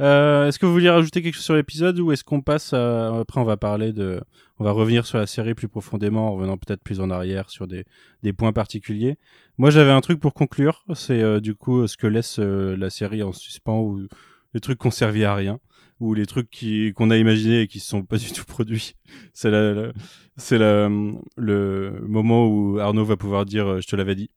Euh, 0.00 0.46
est-ce 0.48 0.58
que 0.58 0.66
vous 0.66 0.72
vouliez 0.72 0.90
rajouter 0.90 1.22
quelque 1.22 1.34
chose 1.34 1.44
sur 1.44 1.54
l'épisode 1.54 1.98
ou 2.00 2.12
est-ce 2.12 2.22
qu'on 2.22 2.42
passe 2.42 2.72
à... 2.74 3.18
Après, 3.20 3.40
on 3.40 3.44
va 3.44 3.56
parler 3.56 3.92
de... 3.92 4.20
On 4.58 4.64
va 4.64 4.70
revenir 4.72 5.06
sur 5.06 5.18
la 5.18 5.26
série 5.26 5.54
plus 5.54 5.68
profondément 5.68 6.28
en 6.28 6.34
revenant 6.34 6.56
peut-être 6.58 6.82
plus 6.82 7.00
en 7.00 7.10
arrière 7.10 7.48
sur 7.50 7.66
des, 7.66 7.84
des 8.22 8.32
points 8.32 8.52
particuliers. 8.52 9.16
Moi, 9.58 9.70
j'avais 9.70 9.90
un 9.90 10.00
truc 10.02 10.20
pour 10.20 10.34
conclure. 10.34 10.84
C'est 10.94 11.22
euh, 11.22 11.40
du 11.40 11.54
coup 11.54 11.86
ce 11.86 11.96
que 11.96 12.06
laisse 12.06 12.38
euh, 12.38 12.76
la 12.76 12.90
série 12.90 13.22
en 13.22 13.32
suspens 13.32 13.80
ou 13.80 14.06
les 14.54 14.60
trucs 14.60 14.78
qui 14.78 14.86
ont 14.86 14.90
servi 14.90 15.24
à 15.24 15.34
rien 15.34 15.58
ou 15.98 16.12
les 16.12 16.26
trucs 16.26 16.50
qui 16.50 16.92
qu'on 16.92 17.08
a 17.08 17.16
imaginés 17.16 17.62
et 17.62 17.66
qui 17.68 17.80
se 17.80 17.88
sont 17.88 18.02
pas 18.02 18.18
du 18.18 18.30
tout 18.32 18.44
produits. 18.44 18.94
C'est 19.32 19.50
la, 19.50 19.72
la- 19.72 19.92
c'est 20.36 20.58
la, 20.58 20.90
le 21.38 22.00
moment 22.06 22.46
où 22.46 22.78
Arnaud 22.78 23.04
va 23.06 23.16
pouvoir 23.16 23.46
dire 23.46 23.66
euh, 23.66 23.80
je 23.80 23.86
te 23.86 23.96
l'avais 23.96 24.14
dit. 24.14 24.30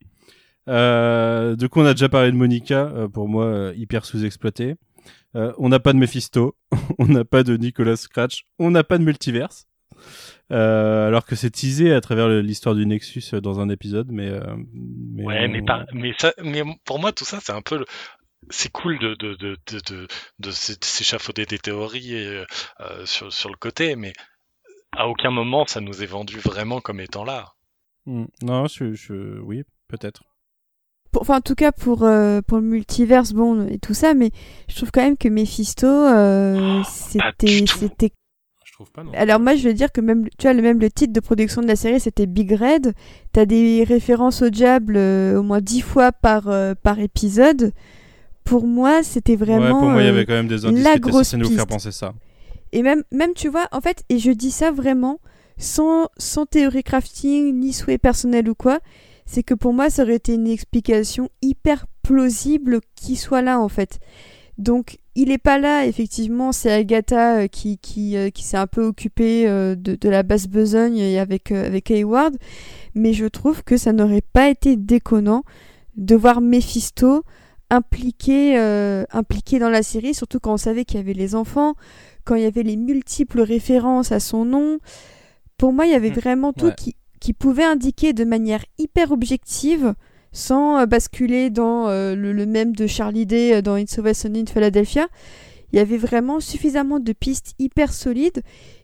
Euh, 0.68 1.56
du 1.56 1.68
coup, 1.70 1.80
on 1.82 1.86
a 1.86 1.94
déjà 1.94 2.10
parlé 2.10 2.32
de 2.32 2.36
Monica, 2.38 2.88
euh, 2.96 3.08
pour 3.08 3.28
moi 3.28 3.72
hyper 3.76 4.06
sous-exploité. 4.06 4.76
Euh, 5.36 5.54
on 5.58 5.70
n'a 5.70 5.80
pas 5.80 5.94
de 5.94 5.98
Mephisto, 6.00 6.56
on 7.00 7.06
n'a 7.06 7.24
pas 7.26 7.44
de 7.44 7.56
Nicolas 7.58 7.96
Scratch, 7.98 8.44
on 8.58 8.72
n'a 8.72 8.84
pas 8.84 8.98
de 8.98 9.04
multiverse. 9.04 9.68
Euh, 10.52 11.08
alors 11.08 11.26
que 11.26 11.36
c'est 11.36 11.52
teasé 11.52 11.94
à 11.94 12.02
travers 12.02 12.28
l'histoire 12.30 12.74
du 12.74 12.86
Nexus 12.86 13.24
euh, 13.34 13.42
dans 13.42 13.60
un 13.60 13.70
épisode, 13.70 14.10
mais, 14.12 14.28
euh, 14.30 14.56
mais 14.74 15.24
Ouais, 15.24 15.46
on- 15.46 15.50
mais, 15.52 15.62
par- 15.62 15.86
mais, 15.94 16.14
ça, 16.18 16.34
mais 16.44 16.64
pour 16.86 17.00
moi, 17.00 17.12
tout 17.12 17.26
ça, 17.26 17.40
c'est 17.42 17.52
un 17.52 17.62
peu. 17.62 17.78
le- 17.80 17.86
C'est 18.50 18.72
cool 18.72 18.98
de, 19.00 19.14
de, 19.16 19.36
de, 19.36 19.58
de, 19.68 20.08
de 20.40 20.52
s'échafauder 20.52 21.46
des 21.46 21.60
théories 21.60 22.16
euh, 22.16 22.46
euh, 22.80 23.06
sur, 23.06 23.32
sur 23.32 23.50
le 23.50 23.58
côté, 23.58 23.96
mais 23.96 24.14
à 24.94 25.08
aucun 25.08 25.30
moment 25.30 25.68
ça 25.68 25.82
nous 25.82 26.02
est 26.02 26.08
vendu 26.08 26.40
vraiment 26.40 26.80
comme 26.82 27.00
étant 27.02 27.24
là. 27.26 27.54
Hmm. 28.08 28.26
Non, 28.42 28.66
je, 28.68 28.94
je... 28.94 29.40
oui, 29.42 29.64
peut-être. 29.88 30.24
Pour- 31.12 31.22
Enfin, 31.24 31.38
en 31.38 31.42
tout 31.42 31.56
cas, 31.56 31.72
pour, 31.72 32.04
euh, 32.04 32.42
pour 32.46 32.58
le 32.60 32.64
multiverse, 32.64 33.34
bon, 33.34 33.68
et 33.68 33.80
tout 33.80 33.94
ça, 33.94 34.14
mais 34.14 34.32
je 34.68 34.76
trouve 34.76 34.92
quand 34.92 35.02
même 35.02 35.18
que 35.18 35.28
Mephisto, 35.28 35.88
euh, 35.88 36.82
c'était. 36.88 37.66
c'était 37.68 38.12
Je 38.66 38.74
trouve 38.74 38.92
pas, 38.92 39.04
non. 39.04 39.12
Alors, 39.16 39.40
moi, 39.40 39.56
je 39.56 39.68
veux 39.68 39.74
dire 39.74 39.92
que 39.92 40.02
même, 40.02 40.28
tu 40.38 40.44
vois, 40.44 40.54
le, 40.54 40.62
même 40.62 40.80
le 40.80 40.90
titre 40.92 41.12
de 41.14 41.20
production 41.20 41.62
de 41.62 41.68
la 41.68 41.76
série, 41.76 42.00
c'était 42.00 42.26
Big 42.28 42.52
Red. 42.52 42.94
T'as 43.34 43.46
des 43.46 43.84
références 43.84 44.42
au 44.42 44.50
diable 44.50 44.96
euh, 44.98 45.40
au 45.40 45.44
moins 45.44 45.62
dix 45.62 45.82
fois 45.82 46.12
par, 46.12 46.48
euh, 46.48 46.76
par 46.82 47.00
épisode. 47.00 47.74
Pour 48.44 48.66
moi, 48.66 49.04
c'était 49.04 49.36
vraiment. 49.36 49.64
ouais, 49.66 49.70
pour 49.72 49.82
moi, 49.90 50.02
il 50.02 50.06
y 50.06 50.10
avait 50.10 50.26
quand 50.26 50.34
même 50.34 50.48
des 50.48 50.66
indices 50.66 50.84
la 50.84 50.92
qui 50.94 50.98
étaient 50.98 51.10
grosse 51.10 51.28
censés 51.28 51.38
nous 51.38 51.48
faire 51.50 51.66
piste. 51.66 51.70
penser 51.70 51.92
ça. 51.92 52.14
Et 52.72 52.84
même, 52.84 53.04
même, 53.12 53.34
tu 53.34 53.48
vois, 53.48 53.68
en 53.72 53.82
fait, 53.82 54.04
et 54.10 54.20
je 54.20 54.32
dis 54.32 54.52
ça 54.52 54.72
vraiment 54.72 55.20
sans, 55.58 56.08
sans 56.18 56.46
théorie 56.46 56.84
crafting, 56.84 57.60
ni 57.60 57.74
souhait 57.74 57.98
personnel 57.98 58.48
ou 58.50 58.56
quoi, 58.56 58.80
c'est 59.30 59.44
que 59.44 59.54
pour 59.54 59.74
moi, 59.74 59.92
ça 59.92 60.02
aurait 60.02 60.16
été 60.16 60.34
une 60.34 60.48
explication 60.48 61.30
hyper 61.44 61.86
plausible 62.02 62.80
qui 62.96 63.16
soit 63.16 63.44
là, 63.44 63.60
en 63.60 63.70
fait. 63.70 64.00
Donc, 64.58 64.98
il 65.14 65.30
n'est 65.30 65.38
pas 65.38 65.60
là, 65.60 65.86
effectivement, 65.86 66.52
c'est 66.52 66.72
Agatha 66.72 67.48
qui, 67.48 67.78
qui, 67.78 68.16
qui 68.34 68.44
s'est 68.44 68.58
un 68.58 68.66
peu 68.66 68.84
occupée 68.84 69.46
de, 69.46 69.76
de, 69.76 70.10
la 70.10 70.24
basse 70.24 70.48
besogne 70.48 71.00
avec, 71.20 71.52
avec 71.52 71.92
Hayward, 71.92 72.38
mais 72.96 73.14
je 73.14 73.28
trouve 73.28 73.64
que 73.64 73.78
ça 73.78 73.94
n'aurait 73.94 74.24
pas 74.34 74.50
été 74.50 74.76
déconnant 74.76 75.44
de 75.96 76.16
voir 76.16 76.42
Mephisto 76.42 77.24
impliqué, 77.70 78.58
impliqué 79.12 79.60
dans 79.60 79.70
la 79.70 79.84
série, 79.84 80.16
surtout 80.16 80.40
quand 80.40 80.54
on 80.54 80.58
savait 80.58 80.86
qu'il 80.86 80.98
y 80.98 81.04
avait 81.04 81.14
les 81.14 81.36
enfants, 81.36 81.76
quand 82.26 82.34
il 82.34 82.42
y 82.42 82.48
avait 82.48 82.64
les 82.64 82.78
multiples 82.78 83.42
références 83.42 84.12
à 84.12 84.20
son 84.20 84.44
nom. 84.44 84.80
Pour 85.58 85.72
moi, 85.72 85.86
il 85.86 85.92
y 85.92 85.96
avait 85.96 86.10
mmh. 86.10 86.14
vraiment 86.14 86.54
tout 86.54 86.72
qui, 86.76 86.96
qui 87.20 87.34
pouvait 87.34 87.64
indiquer 87.64 88.14
de 88.14 88.24
manière 88.24 88.64
hyper 88.78 89.12
objective 89.12 89.94
sans 90.32 90.80
euh, 90.80 90.86
basculer 90.86 91.50
dans 91.50 91.88
euh, 91.90 92.16
le, 92.16 92.46
même 92.46 92.76
de 92.76 92.88
Charlie 92.88 93.26
Day 93.26 93.56
euh, 93.56 93.62
dans 93.62 93.78
It's 93.78 93.98
Always 93.98 94.16
Sunny 94.16 94.42
in 94.42 94.46
Philadelphia. 94.46 95.08
Il 95.72 95.78
y 95.78 95.80
avait 95.80 95.98
vraiment 95.98 96.40
suffisamment 96.40 97.00
de 97.00 97.14
pistes 97.14 97.54
hyper 97.60 97.94
solides 97.94 98.42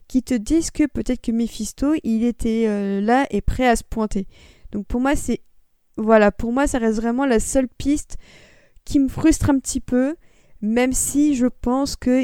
qui 0.07 0.21
te 0.21 0.35
disent 0.35 0.71
que 0.71 0.85
peut-être 0.85 1.21
que 1.21 1.31
Mephisto, 1.31 1.93
il 2.03 2.23
était 2.23 3.01
là 3.01 3.25
et 3.31 3.41
prêt 3.41 3.67
à 3.67 3.75
se 3.75 3.83
pointer. 3.83 4.27
Donc 4.71 4.85
pour 4.85 5.01
moi, 5.01 5.15
c'est 5.15 5.41
voilà, 5.97 6.31
pour 6.31 6.51
moi, 6.51 6.67
ça 6.67 6.77
reste 6.77 6.97
vraiment 6.97 7.25
la 7.25 7.39
seule 7.39 7.67
piste 7.67 8.17
qui 8.83 8.99
me 8.99 9.07
frustre 9.07 9.49
un 9.49 9.57
petit 9.57 9.79
peu, 9.79 10.15
même 10.61 10.93
si 10.93 11.33
je 11.33 11.47
pense 11.47 11.95
que 11.95 12.23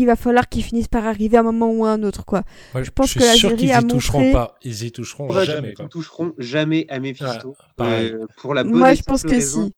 il 0.00 0.06
va 0.06 0.16
falloir 0.16 0.48
qu'ils 0.48 0.64
finissent 0.64 0.88
par 0.88 1.06
arriver 1.06 1.36
à 1.36 1.40
un 1.40 1.44
moment 1.44 1.70
ou 1.70 1.84
à 1.84 1.90
un 1.90 2.02
autre 2.02 2.24
quoi. 2.24 2.42
je 2.74 2.90
pense 2.90 3.14
que 3.14 3.20
la 3.20 3.34
série 3.34 3.72
a 3.72 3.82
toucheront 3.82 4.32
pas, 4.32 4.56
ils 4.62 4.84
y 4.84 4.92
toucheront 4.92 5.28
jamais. 5.44 5.74
Ils 5.78 5.88
toucheront 5.88 6.32
jamais 6.38 6.86
à 6.88 7.00
Mephisto. 7.00 7.54
Euh, 7.80 8.26
pour 8.36 8.54
la 8.54 8.64
bonne 8.64 8.74
moi 8.74 8.94
je 8.94 9.02
pense 9.02 9.22
que 9.22 9.40
si. 9.40 9.72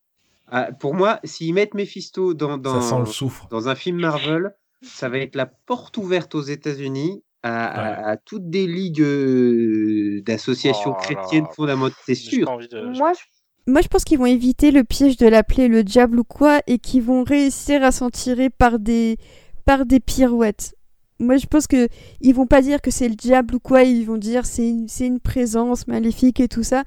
Ah, 0.49 0.70
pour 0.78 0.95
moi, 0.95 1.19
s'ils 1.25 1.53
mettent 1.53 1.75
Mephisto 1.75 2.33
dans 2.33 2.57
dans, 2.57 3.05
dans 3.51 3.69
un 3.69 3.75
film 3.75 3.99
Marvel, 3.99 4.55
ça 4.81 5.09
va 5.09 5.19
être 5.19 5.35
la 5.35 5.47
porte 5.47 5.97
ouverte 5.97 6.36
aux 6.36 6.43
États-Unis 6.43 7.25
à, 7.43 8.17
toutes 8.25 8.49
des 8.51 8.67
ligues 8.67 9.03
euh, 9.03 10.23
d'associations 10.23 10.95
oh 10.97 11.01
chrétiennes 11.01 11.47
fondamentales, 11.55 11.97
c'est 12.05 12.15
sûr. 12.15 12.47
Moi, 12.49 13.12
je... 13.12 13.20
Moi, 13.69 13.81
je 13.81 13.89
pense 13.89 14.05
qu'ils 14.05 14.19
vont 14.19 14.27
éviter 14.27 14.70
le 14.70 14.85
piège 14.85 15.17
de 15.17 15.27
l'appeler 15.27 15.67
le 15.67 15.83
diable 15.83 16.20
ou 16.20 16.25
quoi, 16.25 16.61
et 16.69 16.78
qu'ils 16.78 17.03
vont 17.03 17.25
réussir 17.25 17.83
à 17.83 17.91
s'en 17.91 18.11
tirer 18.11 18.49
par 18.49 18.78
des, 18.78 19.19
par 19.67 19.85
des 19.85 20.01
pirouettes. 20.01 20.75
Moi, 21.19 21.36
je 21.36 21.47
pense 21.47 21.67
que 21.67 21.89
ils 22.20 22.35
vont 22.35 22.47
pas 22.47 22.62
dire 22.62 22.81
que 22.81 22.91
c'est 22.91 23.09
le 23.09 23.15
diable 23.15 23.57
ou 23.57 23.59
quoi, 23.59 23.83
ils 23.83 24.05
vont 24.05 24.17
dire 24.17 24.47
c'est 24.47 24.69
une, 24.69 24.86
une 25.01 25.20
présence 25.20 25.86
maléfique 25.86 26.41
et 26.41 26.49
tout 26.49 26.62
ça. 26.62 26.85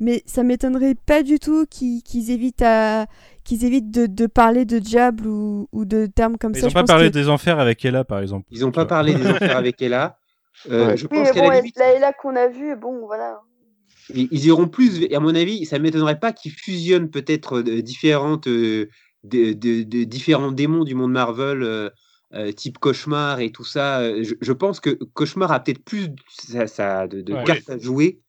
Mais 0.00 0.24
ça 0.26 0.42
m'étonnerait 0.42 0.96
pas 0.96 1.22
du 1.22 1.38
tout 1.38 1.66
qu'ils 1.66 2.30
évitent 2.30 2.62
à 2.62 3.06
qu'ils 3.44 3.64
évitent 3.64 3.90
de, 3.90 4.26
parler 4.26 4.64
de 4.64 4.78
diable 4.78 5.26
ou, 5.26 5.68
de 5.72 6.06
termes 6.06 6.36
comme 6.36 6.54
ça. 6.54 6.60
Ils 6.60 6.64
n'ont 6.64 6.72
pas 6.72 6.84
parlé 6.84 7.10
des 7.10 7.28
enfers 7.28 7.60
avec 7.60 7.84
Ella, 7.84 8.02
par 8.02 8.20
exemple. 8.20 8.46
Ils 8.50 8.60
n'ont 8.60 8.72
pas 8.72 8.86
parlé 8.86 9.14
des 9.14 9.26
enfers 9.30 9.56
avec 9.56 9.80
Ella. 9.82 10.18
Euh, 10.70 10.96
je 10.96 11.06
pense 11.06 11.28
oui, 11.28 11.40
bon, 11.40 11.48
la, 11.48 11.56
limite... 11.56 11.78
la 11.78 11.94
Ella 11.94 12.12
qu'on 12.12 12.34
a 12.36 12.48
vue, 12.48 12.74
bon, 12.76 13.06
voilà. 13.06 13.40
Ils, 14.14 14.46
iront 14.46 14.68
plus, 14.68 15.02
et 15.02 15.14
à 15.14 15.20
mon 15.20 15.34
avis, 15.34 15.64
ça 15.64 15.78
m'étonnerait 15.78 16.18
pas 16.18 16.32
qu'ils 16.32 16.52
fusionnent 16.52 17.10
peut-être 17.10 17.60
euh, 17.60 17.82
différentes, 17.82 18.48
euh, 18.48 18.88
de, 19.24 19.52
de, 19.52 20.04
différents 20.04 20.52
démons 20.52 20.84
du 20.84 20.94
monde 20.94 21.12
Marvel 21.12 21.62
euh, 21.62 21.88
type 22.52 22.78
cauchemar 22.78 23.40
et 23.40 23.50
tout 23.50 23.64
ça. 23.64 24.00
Euh, 24.00 24.24
je, 24.40 24.52
pense 24.52 24.80
que 24.80 24.90
cauchemar 25.14 25.52
a 25.52 25.60
peut-être 25.60 25.84
plus 25.84 26.08
ça, 26.28 27.06
de, 27.06 27.44
cartes 27.44 27.70
à 27.70 27.78
jouer. 27.78 28.20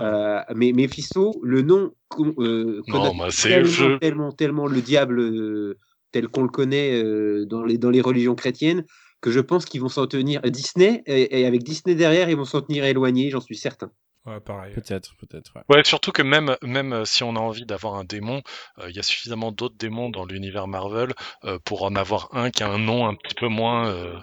Euh, 0.00 0.40
mais 0.54 0.72
Mephisto, 0.72 1.38
le 1.42 1.62
nom 1.62 1.92
qu'on 2.08 2.34
bah, 2.36 3.28
tellement, 3.42 3.98
tellement, 3.98 4.32
tellement, 4.32 4.66
le 4.66 4.80
diable 4.80 5.76
tel 6.12 6.28
qu'on 6.28 6.42
le 6.42 6.48
connaît 6.48 7.02
dans, 7.46 7.64
les, 7.64 7.76
dans 7.76 7.90
les 7.90 8.00
religions 8.00 8.34
chrétiennes, 8.34 8.84
que 9.20 9.30
je 9.30 9.40
pense 9.40 9.64
qu'ils 9.64 9.80
vont 9.80 9.88
s'en 9.88 10.06
tenir. 10.06 10.40
Disney, 10.42 11.02
et, 11.06 11.46
avec 11.46 11.62
Disney 11.62 11.94
derrière, 11.94 12.30
ils 12.30 12.36
vont 12.36 12.44
s'en 12.44 12.62
tenir 12.62 12.84
éloignés, 12.84 13.30
j'en 13.30 13.40
suis 13.40 13.56
certain. 13.56 13.90
Ouais, 14.26 14.40
pareil. 14.40 14.74
Peut-être, 14.74 15.14
peut-être. 15.16 15.52
Ouais. 15.68 15.84
surtout 15.84 16.10
que 16.10 16.22
même, 16.22 16.56
même 16.60 16.92
euh, 16.92 17.04
si 17.04 17.22
on 17.22 17.36
a 17.36 17.38
envie 17.38 17.64
d'avoir 17.64 17.94
un 17.94 18.02
démon, 18.02 18.42
euh, 18.78 18.90
il 18.90 18.96
y 18.96 18.98
a 18.98 19.04
suffisamment 19.04 19.52
d'autres 19.52 19.76
démons 19.76 20.10
dans 20.10 20.24
l'univers 20.24 20.66
Marvel 20.66 21.12
euh, 21.44 21.60
pour 21.64 21.84
en 21.84 21.94
avoir 21.94 22.28
un 22.32 22.50
qui 22.50 22.64
a 22.64 22.68
un 22.68 22.78
nom 22.78 23.06
un 23.06 23.14
petit 23.14 23.36
peu 23.36 23.46
moins 23.46 23.88
euh, 23.88 24.18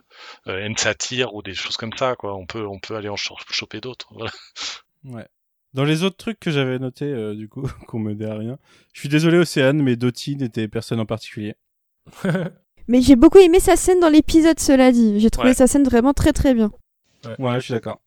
ou 1.32 1.42
des 1.42 1.54
choses 1.54 1.78
comme 1.78 1.94
ça. 1.98 2.16
Quoi. 2.18 2.36
On, 2.36 2.46
peut, 2.46 2.68
on 2.68 2.80
peut 2.80 2.96
aller 2.96 3.08
en 3.08 3.16
choper 3.16 3.80
d'autres. 3.80 4.10
Ouais. 5.06 5.28
Dans 5.74 5.86
les 5.86 6.04
autres 6.04 6.18
trucs 6.18 6.40
que 6.40 6.52
j'avais 6.52 6.80
notés, 6.80 7.36
du 7.36 7.50
coup, 7.50 7.64
qu'on 7.88 8.00
me 8.00 8.14
dit 8.14 8.26
à 8.26 8.36
rien, 8.36 8.58
je 8.94 9.00
suis 9.00 9.10
désolé, 9.10 9.38
Océane, 9.38 9.82
mais 9.82 9.96
Dottie 9.96 10.36
n'était 10.36 10.68
personne 10.68 11.00
en 11.00 11.06
particulier. 11.06 11.56
mais 12.88 13.02
j'ai 13.02 13.16
beaucoup 13.16 13.40
aimé 13.40 13.60
sa 13.60 13.76
scène 13.76 14.00
dans 14.00 14.10
l'épisode, 14.10 14.60
cela 14.60 14.92
dit. 14.92 15.20
J'ai 15.20 15.30
trouvé 15.30 15.54
sa 15.54 15.68
scène 15.68 15.84
vraiment 15.84 16.14
très 16.14 16.34
très 16.34 16.54
bien. 16.54 16.72
ouais 17.40 17.56
je 17.56 17.66
suis 17.66 17.74
d'accord. 17.74 18.03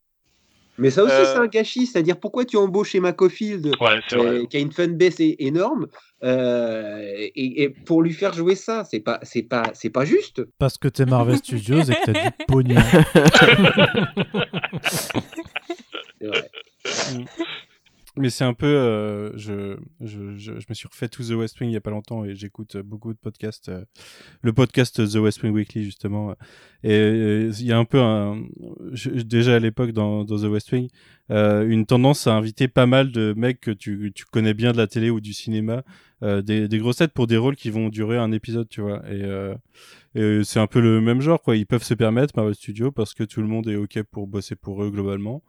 Mais 0.79 0.91
ça 0.91 1.05
aussi, 1.05 1.15
c'est 1.15 1.39
euh. 1.39 1.43
un 1.43 1.47
gâchis. 1.47 1.87
C'est-à-dire, 1.87 2.19
pourquoi 2.19 2.45
tu 2.45 2.57
embauches 2.57 2.95
Emma 2.95 3.15
euh, 3.19 4.47
qui 4.47 4.57
a 4.57 4.61
une 4.61 4.73
fanbase 4.73 5.17
énorme, 5.21 5.87
euh, 6.23 7.29
et, 7.35 7.69
pour 7.85 8.03
lui 8.03 8.13
faire 8.13 8.33
jouer 8.33 8.55
ça, 8.55 8.85
c'est 8.85 9.01
pas, 9.01 9.19
c'est 9.23 9.43
pas, 9.43 9.65
c'est 9.75 9.91
pas 9.91 10.05
juste. 10.05 10.43
Parce 10.59 10.79
que 10.79 10.89
t'es 10.89 11.07
Marvel 11.07 11.37
Studios 11.39 11.83
et 11.83 11.95
que 11.95 12.05
t'as 12.05 12.13
du 12.13 12.31
pognon. 12.49 12.81
c'est 16.21 16.27
vrai. 16.27 16.51
Mais 18.19 18.31
c'est 18.31 18.45
un 18.45 18.55
peu. 18.55 18.67
Euh, 18.67 19.37
je, 19.37 19.77
je, 20.01 20.37
je, 20.39 20.53
me 20.53 20.75
suis 20.75 20.89
refait 20.89 21.09
tout 21.09 21.23
The 21.23 21.33
West 21.33 21.61
Wing 21.61 21.69
il 21.69 21.75
y 21.75 21.77
a 21.77 21.83
pas 21.83 21.91
longtemps 21.91 22.25
et 22.25 22.35
j'écoute 22.35 22.79
beaucoup 22.79 23.13
de 23.13 23.19
podcasts. 23.19 23.69
Euh, 23.69 23.85
le 24.41 24.55
podcast 24.55 25.07
The 25.07 25.17
West 25.17 25.43
Wing 25.43 25.53
Weekly, 25.53 25.85
justement. 25.85 26.33
Et 26.83 26.93
euh, 26.93 27.53
il 27.59 27.67
y 27.67 27.73
a 27.73 27.79
un 27.79 27.85
peu 27.85 28.01
un. 28.01 28.43
déjà 29.25 29.57
à 29.57 29.59
l'époque 29.59 29.91
dans, 29.93 30.25
dans, 30.25 30.39
The 30.39 30.51
West 30.51 30.73
Wing, 30.73 30.89
une 31.29 31.85
tendance 31.85 32.27
à 32.27 32.35
inviter 32.35 32.69
pas 32.69 32.87
mal 32.87 33.13
de 33.13 33.35
mecs 33.37 33.61
que 33.61 33.71
tu, 33.71 34.13
tu 34.15 34.25
connais 34.25 34.55
bien 34.55 34.73
de 34.73 34.79
la 34.79 34.87
télé 34.87 35.11
ou 35.11 35.21
du 35.21 35.35
cinéma, 35.35 35.83
des, 36.23 36.69
des 36.69 36.79
grosses 36.79 36.97
têtes 36.97 37.13
pour 37.13 37.27
des 37.27 37.37
rôles 37.37 37.57
qui 37.57 37.71
vont 37.71 37.91
durer 37.91 38.17
un 38.17 38.33
épisode, 38.33 38.69
tu 38.69 38.81
vois. 38.81 39.03
Et 39.11 39.23
c'est 40.45 40.61
un 40.61 40.67
peu 40.67 40.81
le 40.81 41.01
même 41.01 41.21
genre, 41.21 41.43
quoi. 41.43 41.57
Ils 41.57 41.67
peuvent 41.67 41.83
se 41.83 41.95
permettre 41.95 42.35
Marvel 42.37 42.55
Studio 42.55 42.91
parce 42.91 43.15
que 43.15 43.25
tout 43.25 43.41
le 43.41 43.47
monde 43.47 43.69
est 43.69 43.77
OK 43.77 44.03
pour 44.03 44.27
bosser 44.27 44.57
pour 44.57 44.83
eux 44.83 44.91
globalement. 44.91 45.43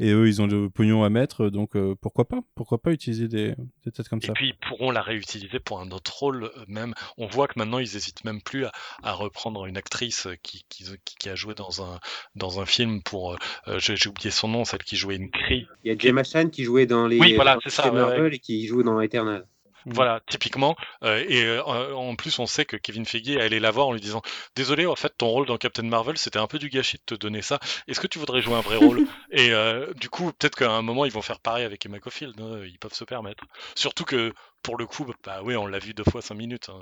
Et 0.00 0.10
eux, 0.10 0.26
ils 0.26 0.42
ont 0.42 0.46
le 0.46 0.70
pognon 0.70 1.04
à 1.04 1.10
mettre, 1.10 1.50
donc 1.50 1.76
euh, 1.76 1.94
pourquoi 2.00 2.26
pas? 2.26 2.40
Pourquoi 2.56 2.82
pas 2.82 2.90
utiliser 2.90 3.28
des, 3.28 3.54
des 3.84 3.92
têtes 3.92 4.08
comme 4.08 4.20
ça? 4.20 4.32
Et 4.32 4.34
puis, 4.34 4.48
ils 4.48 4.68
pourront 4.68 4.90
la 4.90 5.02
réutiliser 5.02 5.60
pour 5.60 5.80
un 5.80 5.90
autre 5.92 6.12
rôle, 6.18 6.44
euh, 6.44 6.64
même. 6.66 6.94
On 7.16 7.26
voit 7.26 7.46
que 7.46 7.52
maintenant, 7.56 7.78
ils 7.78 7.96
hésitent 7.96 8.24
même 8.24 8.42
plus 8.42 8.66
à, 9.04 9.12
reprendre 9.12 9.66
une 9.66 9.76
actrice 9.76 10.26
qui, 10.42 10.64
qui, 10.68 10.84
qui, 11.04 11.28
a 11.28 11.36
joué 11.36 11.54
dans 11.54 11.82
un, 11.82 12.00
dans 12.34 12.60
un 12.60 12.66
film 12.66 13.02
pour. 13.02 13.36
Euh, 13.68 13.78
j'ai 13.78 14.08
oublié 14.08 14.30
son 14.30 14.48
nom, 14.48 14.64
celle 14.64 14.82
qui 14.82 14.96
jouait 14.96 15.16
une 15.16 15.30
cri. 15.30 15.68
Il 15.84 15.92
y 15.92 15.94
a 15.94 15.98
Gemma 15.98 16.24
Chan 16.24 16.48
qui 16.48 16.64
jouait 16.64 16.86
dans 16.86 17.06
les. 17.06 17.20
Oui, 17.20 17.34
voilà, 17.34 17.58
c'est 17.62 17.70
ça. 17.70 17.90
Marvel 17.92 18.34
et 18.34 18.38
qui 18.40 18.66
joue 18.66 18.82
dans 18.82 19.00
Eternal. 19.00 19.46
Mmh. 19.86 19.92
Voilà, 19.92 20.20
typiquement. 20.28 20.76
Euh, 21.02 21.24
et 21.28 21.44
euh, 21.44 21.94
en 21.94 22.16
plus, 22.16 22.38
on 22.38 22.46
sait 22.46 22.64
que 22.64 22.76
Kevin 22.76 23.04
Feige 23.04 23.28
est 23.28 23.40
allé 23.40 23.60
la 23.60 23.70
voir 23.70 23.88
en 23.88 23.92
lui 23.92 24.00
disant 24.00 24.22
Désolé, 24.56 24.86
en 24.86 24.96
fait, 24.96 25.12
ton 25.16 25.28
rôle 25.28 25.46
dans 25.46 25.58
Captain 25.58 25.82
Marvel, 25.82 26.16
c'était 26.16 26.38
un 26.38 26.46
peu 26.46 26.58
du 26.58 26.68
gâchis 26.68 26.98
de 26.98 27.14
te 27.16 27.20
donner 27.20 27.42
ça. 27.42 27.58
Est-ce 27.88 28.00
que 28.00 28.06
tu 28.06 28.18
voudrais 28.18 28.40
jouer 28.40 28.54
un 28.54 28.60
vrai 28.60 28.76
rôle? 28.76 29.06
Et 29.30 29.50
euh, 29.52 29.92
du 29.94 30.08
coup, 30.08 30.32
peut-être 30.32 30.56
qu'à 30.56 30.70
un 30.70 30.82
moment, 30.82 31.04
ils 31.04 31.12
vont 31.12 31.22
faire 31.22 31.40
pareil 31.40 31.64
avec 31.64 31.84
Emma 31.84 31.98
Caulfield. 31.98 32.40
Hein, 32.40 32.62
ils 32.64 32.78
peuvent 32.78 32.94
se 32.94 33.04
permettre. 33.04 33.44
Surtout 33.74 34.04
que 34.04 34.32
pour 34.64 34.76
le 34.76 34.86
coup, 34.86 35.06
bah 35.24 35.42
oui, 35.44 35.54
on 35.54 35.66
l'a 35.66 35.78
vu 35.78 35.94
deux 35.94 36.02
fois 36.02 36.22
cinq 36.22 36.34
minutes, 36.34 36.68
hein, 36.68 36.80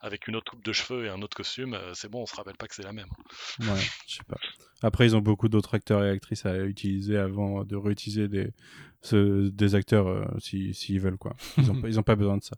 avec 0.00 0.26
une 0.26 0.34
autre 0.34 0.50
coupe 0.50 0.64
de 0.64 0.72
cheveux 0.72 1.06
et 1.06 1.08
un 1.08 1.22
autre 1.22 1.36
costume, 1.36 1.78
c'est 1.94 2.10
bon, 2.10 2.22
on 2.22 2.26
se 2.26 2.34
rappelle 2.34 2.56
pas 2.56 2.66
que 2.66 2.74
c'est 2.74 2.82
la 2.82 2.92
même. 2.92 3.08
Ouais, 3.60 3.80
je 4.08 4.16
sais 4.16 4.24
pas. 4.26 4.38
Après, 4.82 5.06
ils 5.06 5.14
ont 5.14 5.20
beaucoup 5.20 5.48
d'autres 5.48 5.74
acteurs 5.74 6.02
et 6.04 6.10
actrices 6.10 6.46
à 6.46 6.56
utiliser 6.64 7.16
avant 7.16 7.64
de 7.64 7.76
réutiliser 7.76 8.26
des, 8.28 8.50
des 9.12 9.74
acteurs 9.76 10.28
s'ils 10.40 11.00
veulent, 11.00 11.18
quoi. 11.18 11.36
Ils 11.58 11.70
ont, 11.70 11.80
ils 11.86 12.00
ont 12.00 12.04
pas 12.04 12.16
besoin 12.16 12.36
de 12.36 12.42
ça. 12.42 12.56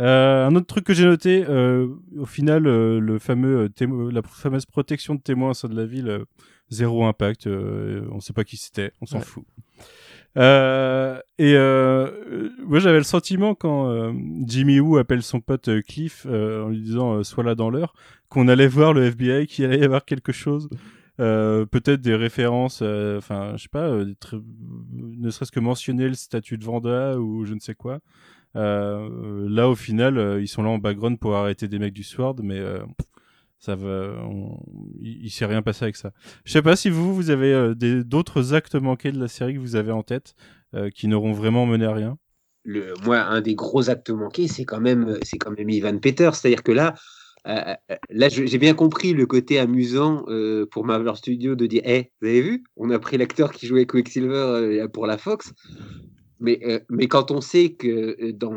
Euh, 0.00 0.46
un 0.46 0.54
autre 0.56 0.66
truc 0.66 0.84
que 0.84 0.94
j'ai 0.94 1.04
noté, 1.04 1.44
euh, 1.48 1.88
au 2.18 2.26
final, 2.26 2.66
euh, 2.66 2.98
le 2.98 3.18
fameux 3.18 3.70
la 4.10 4.22
fameuse 4.22 4.66
protection 4.66 5.14
de 5.14 5.20
témoins 5.20 5.50
au 5.50 5.54
sein 5.54 5.68
de 5.68 5.76
la 5.76 5.86
ville, 5.86 6.24
zéro 6.68 7.04
impact. 7.04 7.46
on 7.46 8.20
sait 8.20 8.32
pas 8.32 8.44
qui 8.44 8.56
c'était, 8.56 8.92
on 9.00 9.06
s'en 9.06 9.20
fout. 9.20 9.44
Et 10.36 11.54
moi, 11.56 12.78
j'avais 12.78 12.98
le 12.98 13.04
sentiment 13.04 13.54
quand 13.54 14.12
Jimmy 14.46 14.80
Woo 14.80 14.96
appelle 14.96 15.22
son 15.22 15.40
pote 15.40 15.70
Cliff 15.86 16.26
en 16.26 16.68
lui 16.68 16.80
disant 16.80 17.22
"Sois 17.22 17.44
là 17.44 17.54
dans 17.54 17.70
l'heure", 17.70 17.94
qu'on 18.28 18.48
allait 18.48 18.68
voir 18.68 18.92
le 18.92 19.04
FBI, 19.04 19.46
qu'il 19.46 19.64
allait 19.64 19.80
y 19.80 19.84
avoir 19.84 20.04
quelque 20.04 20.32
chose. 20.32 20.68
peut-être 21.18 22.00
des 22.00 22.16
références, 22.16 22.82
enfin, 22.82 23.52
je 23.56 23.62
sais 23.62 23.68
pas, 23.70 23.90
ne 23.90 25.30
serait-ce 25.30 25.52
que 25.52 25.60
mentionner 25.60 26.08
le 26.08 26.14
statut 26.14 26.58
de 26.58 26.64
Vanda 26.64 27.18
ou 27.18 27.44
je 27.44 27.54
ne 27.54 27.60
sais 27.60 27.74
quoi. 27.74 28.00
Euh, 28.56 29.48
là, 29.48 29.68
au 29.68 29.74
final, 29.74 30.18
euh, 30.18 30.40
ils 30.40 30.48
sont 30.48 30.62
là 30.62 30.70
en 30.70 30.78
background 30.78 31.18
pour 31.18 31.34
arrêter 31.34 31.68
des 31.68 31.78
mecs 31.78 31.92
du 31.92 32.04
Sword, 32.04 32.36
mais 32.42 32.58
euh, 32.58 32.84
va, 33.74 34.14
il, 35.00 35.30
s'est 35.30 35.46
rien 35.46 35.62
passé 35.62 35.84
avec 35.84 35.96
ça. 35.96 36.12
Je 36.44 36.52
sais 36.52 36.62
pas 36.62 36.76
si 36.76 36.90
vous, 36.90 37.14
vous 37.14 37.30
avez 37.30 37.74
d'autres 38.04 38.54
actes 38.54 38.74
manqués 38.74 39.12
de 39.12 39.18
la 39.18 39.28
série 39.28 39.54
que 39.54 39.58
vous 39.58 39.76
avez 39.76 39.92
en 39.92 40.02
tête 40.02 40.34
qui 40.94 41.08
n'auront 41.08 41.32
vraiment 41.32 41.66
mené 41.66 41.86
à 41.86 41.92
rien? 41.92 42.18
Moi, 43.04 43.18
un 43.18 43.40
des 43.40 43.54
gros 43.54 43.90
actes 43.90 44.10
manqués, 44.10 44.48
c'est 44.48 44.64
quand 44.64 44.80
même, 44.80 45.18
même 45.56 45.70
Ivan 45.70 45.98
Peters. 45.98 46.34
C'est-à-dire 46.34 46.62
que 46.62 46.72
là, 46.72 46.94
euh, 47.46 47.74
euh, 47.90 47.96
là, 48.08 48.28
j'ai 48.28 48.58
bien 48.58 48.74
compris 48.74 49.12
le 49.12 49.26
côté 49.26 49.58
amusant 49.58 50.24
euh, 50.28 50.66
pour 50.70 50.84
Marvel 50.84 51.14
Studios 51.16 51.54
de 51.56 51.66
dire, 51.66 51.82
Eh, 51.84 52.10
vous 52.20 52.28
avez 52.28 52.40
vu, 52.40 52.64
on 52.76 52.90
a 52.90 52.98
pris 52.98 53.18
l'acteur 53.18 53.52
qui 53.52 53.66
jouait 53.66 53.86
Quicksilver 53.86 54.34
euh, 54.34 54.88
pour 54.88 55.06
la 55.06 55.18
Fox. 55.18 55.52
Mais, 56.40 56.60
euh, 56.64 57.06
quand 57.08 57.30
on 57.30 57.40
sait 57.40 57.72
que 57.74 58.16
euh, 58.20 58.32
dans 58.32 58.54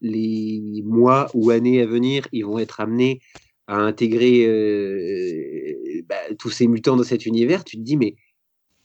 les 0.00 0.82
mois 0.84 1.28
ou 1.34 1.50
années 1.50 1.82
à 1.82 1.86
venir, 1.86 2.26
ils 2.32 2.44
vont 2.44 2.58
être 2.58 2.80
amenés 2.80 3.20
à 3.66 3.76
intégrer 3.76 4.46
euh, 4.46 6.02
bah, 6.08 6.16
tous 6.38 6.50
ces 6.50 6.66
mutants 6.66 6.96
dans 6.96 7.02
cet 7.04 7.26
univers, 7.26 7.64
tu 7.64 7.76
te 7.76 7.82
dis, 7.82 7.96
mais, 7.96 8.14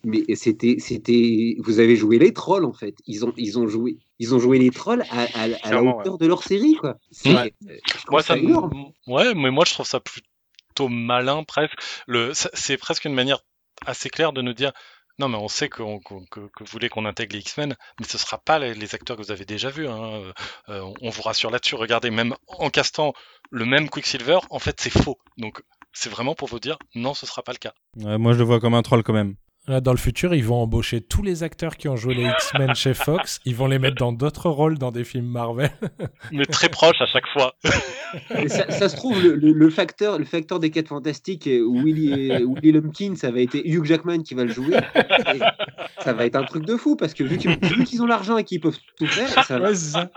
mais 0.03 0.23
c'était, 0.35 0.77
c'était, 0.79 1.55
vous 1.59 1.79
avez 1.79 1.95
joué 1.95 2.17
les 2.19 2.33
trolls 2.33 2.65
en 2.65 2.73
fait. 2.73 2.95
Ils 3.05 3.25
ont, 3.25 3.33
ils 3.37 3.59
ont 3.59 3.67
joué, 3.67 3.97
ils 4.19 4.33
ont 4.33 4.39
joué 4.39 4.57
les 4.59 4.71
trolls 4.71 5.03
à, 5.09 5.23
à- 5.23 5.43
à 5.43 5.71
la 5.71 5.81
hauteur 5.99 6.17
de 6.17 6.25
leur 6.27 6.43
série, 6.43 6.75
quoi. 6.75 6.97
Ouais. 7.35 7.53
euh, 7.69 7.77
Moi, 8.09 8.21
ça, 8.23 8.35
ouais, 9.07 9.33
mais 9.35 9.51
moi 9.51 9.63
je 9.67 9.73
trouve 9.73 9.85
ça 9.85 9.99
plutôt 9.99 10.89
malin, 10.89 11.43
presque. 11.43 11.73
Le, 12.07 12.31
c'est 12.33 12.77
presque 12.77 13.05
une 13.05 13.13
manière 13.13 13.39
assez 13.85 14.09
claire 14.09 14.33
de 14.33 14.41
nous 14.41 14.53
dire, 14.53 14.71
non, 15.21 15.29
mais 15.29 15.37
on 15.37 15.47
sait 15.47 15.69
que, 15.69 15.83
vous 15.83 16.01
voulez 16.71 16.89
qu'on 16.89 17.05
intègre 17.05 17.35
les 17.35 17.41
X-Men, 17.41 17.75
mais 17.99 18.07
ce 18.07 18.17
sera 18.17 18.39
pas 18.39 18.57
les, 18.57 18.95
acteurs 18.95 19.15
que 19.15 19.21
vous 19.21 19.31
avez 19.31 19.45
déjà 19.45 19.69
vus. 19.69 19.87
hein. 19.87 20.13
Euh, 20.13 20.33
euh, 20.69 20.93
on 21.01 21.11
vous 21.11 21.21
rassure 21.21 21.51
là-dessus. 21.51 21.75
Regardez, 21.75 22.09
même 22.09 22.33
en 22.47 22.71
castant 22.71 23.13
le 23.51 23.65
même 23.65 23.87
Quicksilver, 23.87 24.39
en 24.49 24.57
fait, 24.57 24.81
c'est 24.81 24.89
faux. 24.89 25.19
Donc, 25.37 25.61
c'est 25.93 26.09
vraiment 26.09 26.33
pour 26.33 26.47
vous 26.47 26.59
dire, 26.59 26.79
non, 26.95 27.13
ce 27.13 27.27
sera 27.27 27.43
pas 27.43 27.51
le 27.51 27.59
cas. 27.59 27.73
Moi, 27.97 28.33
je 28.33 28.39
le 28.39 28.45
vois 28.45 28.59
comme 28.59 28.73
un 28.73 28.81
troll 28.81 29.03
quand 29.03 29.13
même. 29.13 29.35
Là, 29.67 29.79
dans 29.79 29.91
le 29.91 29.97
futur, 29.97 30.33
ils 30.33 30.43
vont 30.43 30.55
embaucher 30.63 31.01
tous 31.01 31.21
les 31.21 31.43
acteurs 31.43 31.77
qui 31.77 31.87
ont 31.87 31.95
joué 31.95 32.15
les 32.15 32.23
X-Men 32.25 32.73
chez 32.73 32.95
Fox. 32.95 33.39
Ils 33.45 33.55
vont 33.55 33.67
les 33.67 33.77
mettre 33.77 33.97
dans 33.97 34.11
d'autres 34.11 34.49
rôles 34.49 34.79
dans 34.79 34.91
des 34.91 35.03
films 35.03 35.27
Marvel. 35.27 35.69
Mais 36.31 36.45
très 36.45 36.67
proche 36.67 36.99
à 36.99 37.05
chaque 37.05 37.27
fois. 37.27 37.53
Ça, 38.47 38.71
ça 38.71 38.89
se 38.89 38.95
trouve, 38.95 39.21
le, 39.21 39.35
le- 39.35 39.53
le 39.53 39.69
facteur, 39.69 40.17
le 40.17 40.25
facteur 40.25 40.59
des 40.59 40.71
quêtes 40.71 40.87
fantastiques, 40.87 41.45
euh, 41.47 41.63
Willy, 41.71 42.31
euh, 42.31 42.45
Willy 42.55 42.71
Lumpkin, 42.71 43.15
ça 43.15 43.29
va 43.31 43.39
être 43.39 43.53
Hugh 43.55 43.85
Jackman 43.85 44.23
qui 44.23 44.33
va 44.33 44.43
le 44.45 44.51
jouer. 44.51 44.77
Et 45.35 45.39
ça 45.99 46.11
va 46.13 46.25
être 46.25 46.35
un 46.35 46.43
truc 46.43 46.65
de 46.65 46.75
fou 46.75 46.95
parce 46.95 47.13
que 47.13 47.23
vu 47.23 47.37
qu'ils 47.37 48.01
ont 48.01 48.07
l'argent 48.07 48.37
et 48.37 48.43
qu'ils 48.43 48.59
peuvent 48.61 48.77
tout 48.97 49.05
faire, 49.05 49.29
ça 49.45 49.59
va. 49.59 49.69
Ouais, 49.69 49.75
c'est 49.75 49.91
ça. 49.91 50.11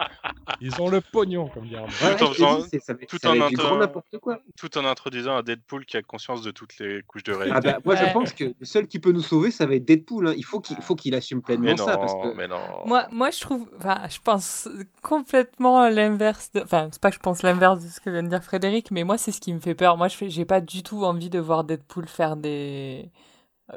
Ils 0.62 0.80
ont 0.80 0.88
le 0.88 1.02
pognon, 1.02 1.48
comme 1.48 1.66
dirait. 1.68 1.82
Ouais, 1.82 2.16
tout, 2.16 2.24
en 2.24 2.26
je 2.28 2.30
te 2.32 2.34
faisant- 2.36 2.58
dis, 2.60 2.68
c'est- 2.70 2.80
ça 2.80 2.94
va- 2.94 2.98
tout 3.06 3.18
ça 3.20 3.30
en 3.30 3.36
va 3.36 3.44
être 3.44 3.48
du 3.50 3.54
inter- 3.56 3.62
grand 3.62 3.76
n'importe 3.78 4.18
quoi. 4.20 4.40
tout 4.58 4.76
en 4.78 4.84
introduisant 4.86 5.36
un 5.36 5.42
Deadpool 5.42 5.84
qui 5.84 5.96
a 5.98 6.02
conscience 6.02 6.40
de 6.42 6.50
toutes 6.50 6.78
les 6.80 7.02
couches 7.06 7.24
de 7.24 7.32
réalité. 7.32 7.56
Ah 7.56 7.60
bah, 7.60 7.78
moi, 7.84 7.94
je 7.94 8.10
pense 8.12 8.32
que 8.32 8.44
le 8.58 8.64
seul 8.66 8.86
qui 8.88 8.98
peut 8.98 9.12
nous 9.12 9.20
sauver, 9.20 9.33
ça 9.50 9.66
va 9.66 9.74
être 9.74 9.84
Deadpool. 9.84 10.28
hein. 10.28 10.34
Il 10.36 10.44
faut 10.44 10.60
qu'il 10.60 10.76
faut 10.76 10.94
qu'il 10.94 11.14
assume 11.14 11.42
pleinement 11.42 11.70
mais 11.70 11.76
ça. 11.76 11.96
Parce 11.96 12.14
que... 12.14 12.34
mais 12.36 12.48
non. 12.48 12.58
Moi, 12.86 13.06
moi, 13.12 13.30
je 13.30 13.40
trouve, 13.40 13.68
enfin, 13.78 14.00
je 14.08 14.18
pense 14.22 14.68
complètement 15.02 15.88
l'inverse. 15.88 16.50
De... 16.54 16.60
Enfin, 16.62 16.88
c'est 16.92 17.00
pas 17.00 17.10
que 17.10 17.16
je 17.16 17.20
pense 17.20 17.42
l'inverse 17.42 17.82
de 17.82 17.88
ce 17.88 18.00
que 18.00 18.10
vient 18.10 18.22
de 18.22 18.28
dire 18.28 18.42
Frédéric, 18.42 18.90
mais 18.90 19.04
moi, 19.04 19.18
c'est 19.18 19.32
ce 19.32 19.40
qui 19.40 19.52
me 19.52 19.60
fait 19.60 19.74
peur. 19.74 19.96
Moi, 19.96 20.08
je 20.08 20.16
fais, 20.16 20.30
j'ai 20.30 20.44
pas 20.44 20.60
du 20.60 20.82
tout 20.82 21.04
envie 21.04 21.30
de 21.30 21.38
voir 21.38 21.64
Deadpool 21.64 22.06
faire 22.06 22.36
des. 22.36 23.10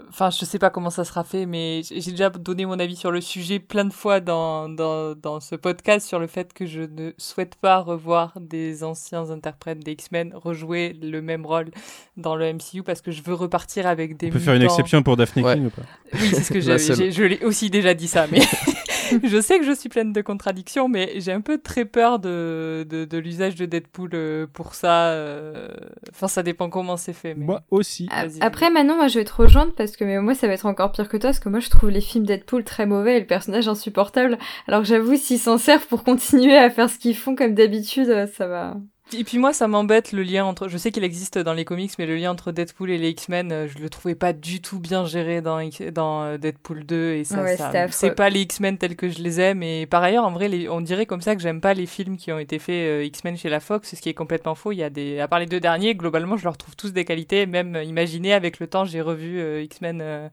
Enfin, 0.10 0.30
je 0.32 0.44
sais 0.44 0.60
pas 0.60 0.70
comment 0.70 0.90
ça 0.90 1.06
sera 1.06 1.24
fait, 1.24 1.46
mais 1.46 1.82
j'ai 1.82 2.12
déjà 2.12 2.30
donné 2.30 2.66
mon 2.66 2.78
avis 2.78 2.98
sur 2.98 3.10
le 3.10 3.22
sujet 3.22 3.60
plein 3.60 3.86
de 3.86 3.94
fois 3.94 4.20
dans, 4.20 4.68
dans, 4.68 5.16
dans 5.16 5.40
ce 5.40 5.56
podcast 5.56 6.06
sur 6.06 6.20
le 6.20 6.28
fait 6.28 6.52
que 6.52 6.66
je 6.66 6.82
ne 6.82 7.12
souhaite 7.18 7.56
pas 7.56 7.78
revoir 7.80 8.34
des 8.42 8.84
anciens 8.84 9.30
interprètes 9.32 9.80
des 9.80 9.94
X-Men 9.94 10.34
rejouer 10.36 10.92
le 11.02 11.22
même 11.22 11.46
rôle 11.46 11.72
dans 12.18 12.36
le 12.36 12.52
MCU 12.52 12.84
parce 12.84 13.02
que 13.02 13.12
je 13.12 13.24
veux 13.24 13.34
repartir 13.34 13.88
avec 13.88 14.18
des 14.18 14.28
On 14.28 14.32
peut 14.32 14.40
faire 14.40 14.56
une 14.56 14.64
exception 14.64 15.04
pour 15.04 15.16
Daphne 15.16 15.42
Ouais. 15.46 15.56
King 15.56 15.68
ou 15.68 15.70
pas? 15.70 15.84
Oui, 16.14 16.32
c'est 16.34 16.44
ce 16.44 16.52
que 16.52 16.60
j'avais. 16.60 17.12
Je 17.12 17.24
l'ai 17.24 17.46
aussi 17.46 17.70
déjà 17.70 17.94
dit 17.94 18.10
ça, 18.10 18.28
mais 18.30 18.42
je 19.24 19.42
sais 19.42 19.60
que 19.60 19.66
je 19.66 19.72
suis 19.74 19.90
pleine 19.90 20.14
de 20.14 20.22
contradictions, 20.22 20.88
mais 20.88 21.20
j'ai 21.20 21.32
un 21.32 21.42
peu 21.42 21.58
très 21.58 21.86
peur 21.86 22.20
de, 22.20 22.86
de, 22.90 23.06
de 23.06 23.18
l'usage 23.18 23.56
de 23.56 23.66
Deadpool 23.66 24.10
euh, 24.14 24.48
pour 24.52 24.74
ça. 24.76 25.08
euh, 25.10 25.68
Enfin, 26.12 26.28
ça 26.28 26.44
dépend 26.44 26.70
comment 26.70 26.98
c'est 26.98 27.14
fait. 27.14 27.34
Mais... 27.36 27.46
Moi 27.46 27.62
aussi. 27.72 28.08
A- 28.12 28.26
Vas-y, 28.28 28.42
Après, 28.42 28.70
maintenant, 28.70 28.96
moi, 28.96 29.08
je 29.08 29.20
vais 29.20 29.26
te 29.26 29.34
rejoindre 29.34 29.74
parce 29.74 29.96
que 29.98 30.04
mais 30.04 30.20
moi, 30.20 30.34
ça 30.36 30.48
va 30.48 30.54
être 30.54 30.66
encore 30.66 30.92
pire 30.92 31.08
que 31.10 31.18
toi, 31.18 31.30
parce 31.30 31.40
que 31.40 31.50
moi, 31.50 31.60
je 31.60 31.70
trouve 31.70 31.90
les 31.90 32.02
films 32.02 32.26
Deadpool 32.26 32.64
très 32.64 32.86
mauvais 32.86 33.18
et 33.18 33.20
le 33.20 33.28
personnage 33.28 33.68
insupportable. 33.68 34.38
Alors 34.68 34.82
que 34.82 34.88
j'avoue, 34.88 35.16
s'ils 35.16 35.40
s'en 35.40 35.58
servent 35.58 35.88
pour 35.88 36.04
continuer 36.06 36.58
à 36.58 36.70
faire 36.70 36.90
ce 36.90 36.98
qu'ils 36.98 37.16
font 37.16 37.36
comme 37.36 37.54
d'habitude, 37.54 38.10
euh, 38.10 38.28
ça 38.28 38.48
va. 38.48 38.78
Et 39.14 39.24
puis 39.24 39.38
moi, 39.38 39.54
ça 39.54 39.68
m'embête 39.70 40.12
le 40.12 40.22
lien 40.22 40.44
entre. 40.44 40.68
Je 40.68 40.78
sais 40.78 40.92
qu'il 40.92 41.04
existe 41.06 41.38
dans 41.38 41.54
les 41.54 41.64
comics, 41.64 41.92
mais 41.98 42.06
le 42.06 42.18
lien 42.18 42.30
entre 42.32 42.52
Deadpool 42.52 42.92
et 42.92 42.98
les 42.98 43.10
X-Men, 43.12 43.52
euh, 43.54 43.68
je 43.68 43.80
le 43.80 43.90
trouvais 43.90 44.16
pas 44.16 44.34
du 44.34 44.62
tout 44.62 44.80
bien 44.80 45.06
géré 45.06 45.42
dans, 45.42 45.60
X- 45.62 45.82
dans 45.94 46.24
euh, 46.24 46.38
Deadpool 46.38 46.84
2. 46.86 47.14
Et 47.14 47.24
ça, 47.24 47.36
Ouais, 47.44 47.56
c'est 47.92 48.16
pas 48.16 48.30
les 48.30 48.42
X-Men 48.42 48.78
tels 48.78 48.98
que 48.98 49.08
je 49.10 49.20
les 49.22 49.40
aime. 49.40 49.64
Et 49.64 49.86
par 49.86 50.04
ailleurs, 50.04 50.26
en 50.26 50.32
vrai, 50.32 50.50
les- 50.50 50.68
on 50.68 50.82
dirait 50.82 51.06
comme 51.06 51.22
ça 51.22 51.36
que 51.36 51.42
j'aime 51.42 51.62
pas 51.62 51.74
les 51.74 51.86
films 51.86 52.18
qui 52.18 52.32
ont 52.34 52.40
été 52.40 52.60
faits 52.60 52.74
euh, 52.76 53.04
X-Men 53.06 53.38
chez 53.38 53.48
la 53.50 53.62
Fox, 53.62 53.96
ce 53.96 54.02
qui 54.02 54.10
est 54.10 54.14
complètement 54.14 54.56
faux. 54.56 54.74
Il 54.74 54.78
y 54.80 54.84
a 54.84 54.90
des, 54.90 55.20
à 55.22 55.28
part 55.30 55.40
les 55.40 55.46
deux 55.46 55.62
derniers, 55.62 55.96
globalement, 55.96 56.36
je 56.36 56.44
leur 56.44 56.58
trouve 56.58 56.76
tous 56.76 56.92
des 56.92 57.06
qualités. 57.06 57.46
Même 57.46 57.80
imaginez, 57.86 58.34
avec 58.34 58.60
le 58.60 58.68
temps, 58.68 58.84
j'ai 58.84 59.00
revu 59.02 59.40
euh, 59.40 59.62
X-Men 59.64 60.00
euh, 60.02 60.28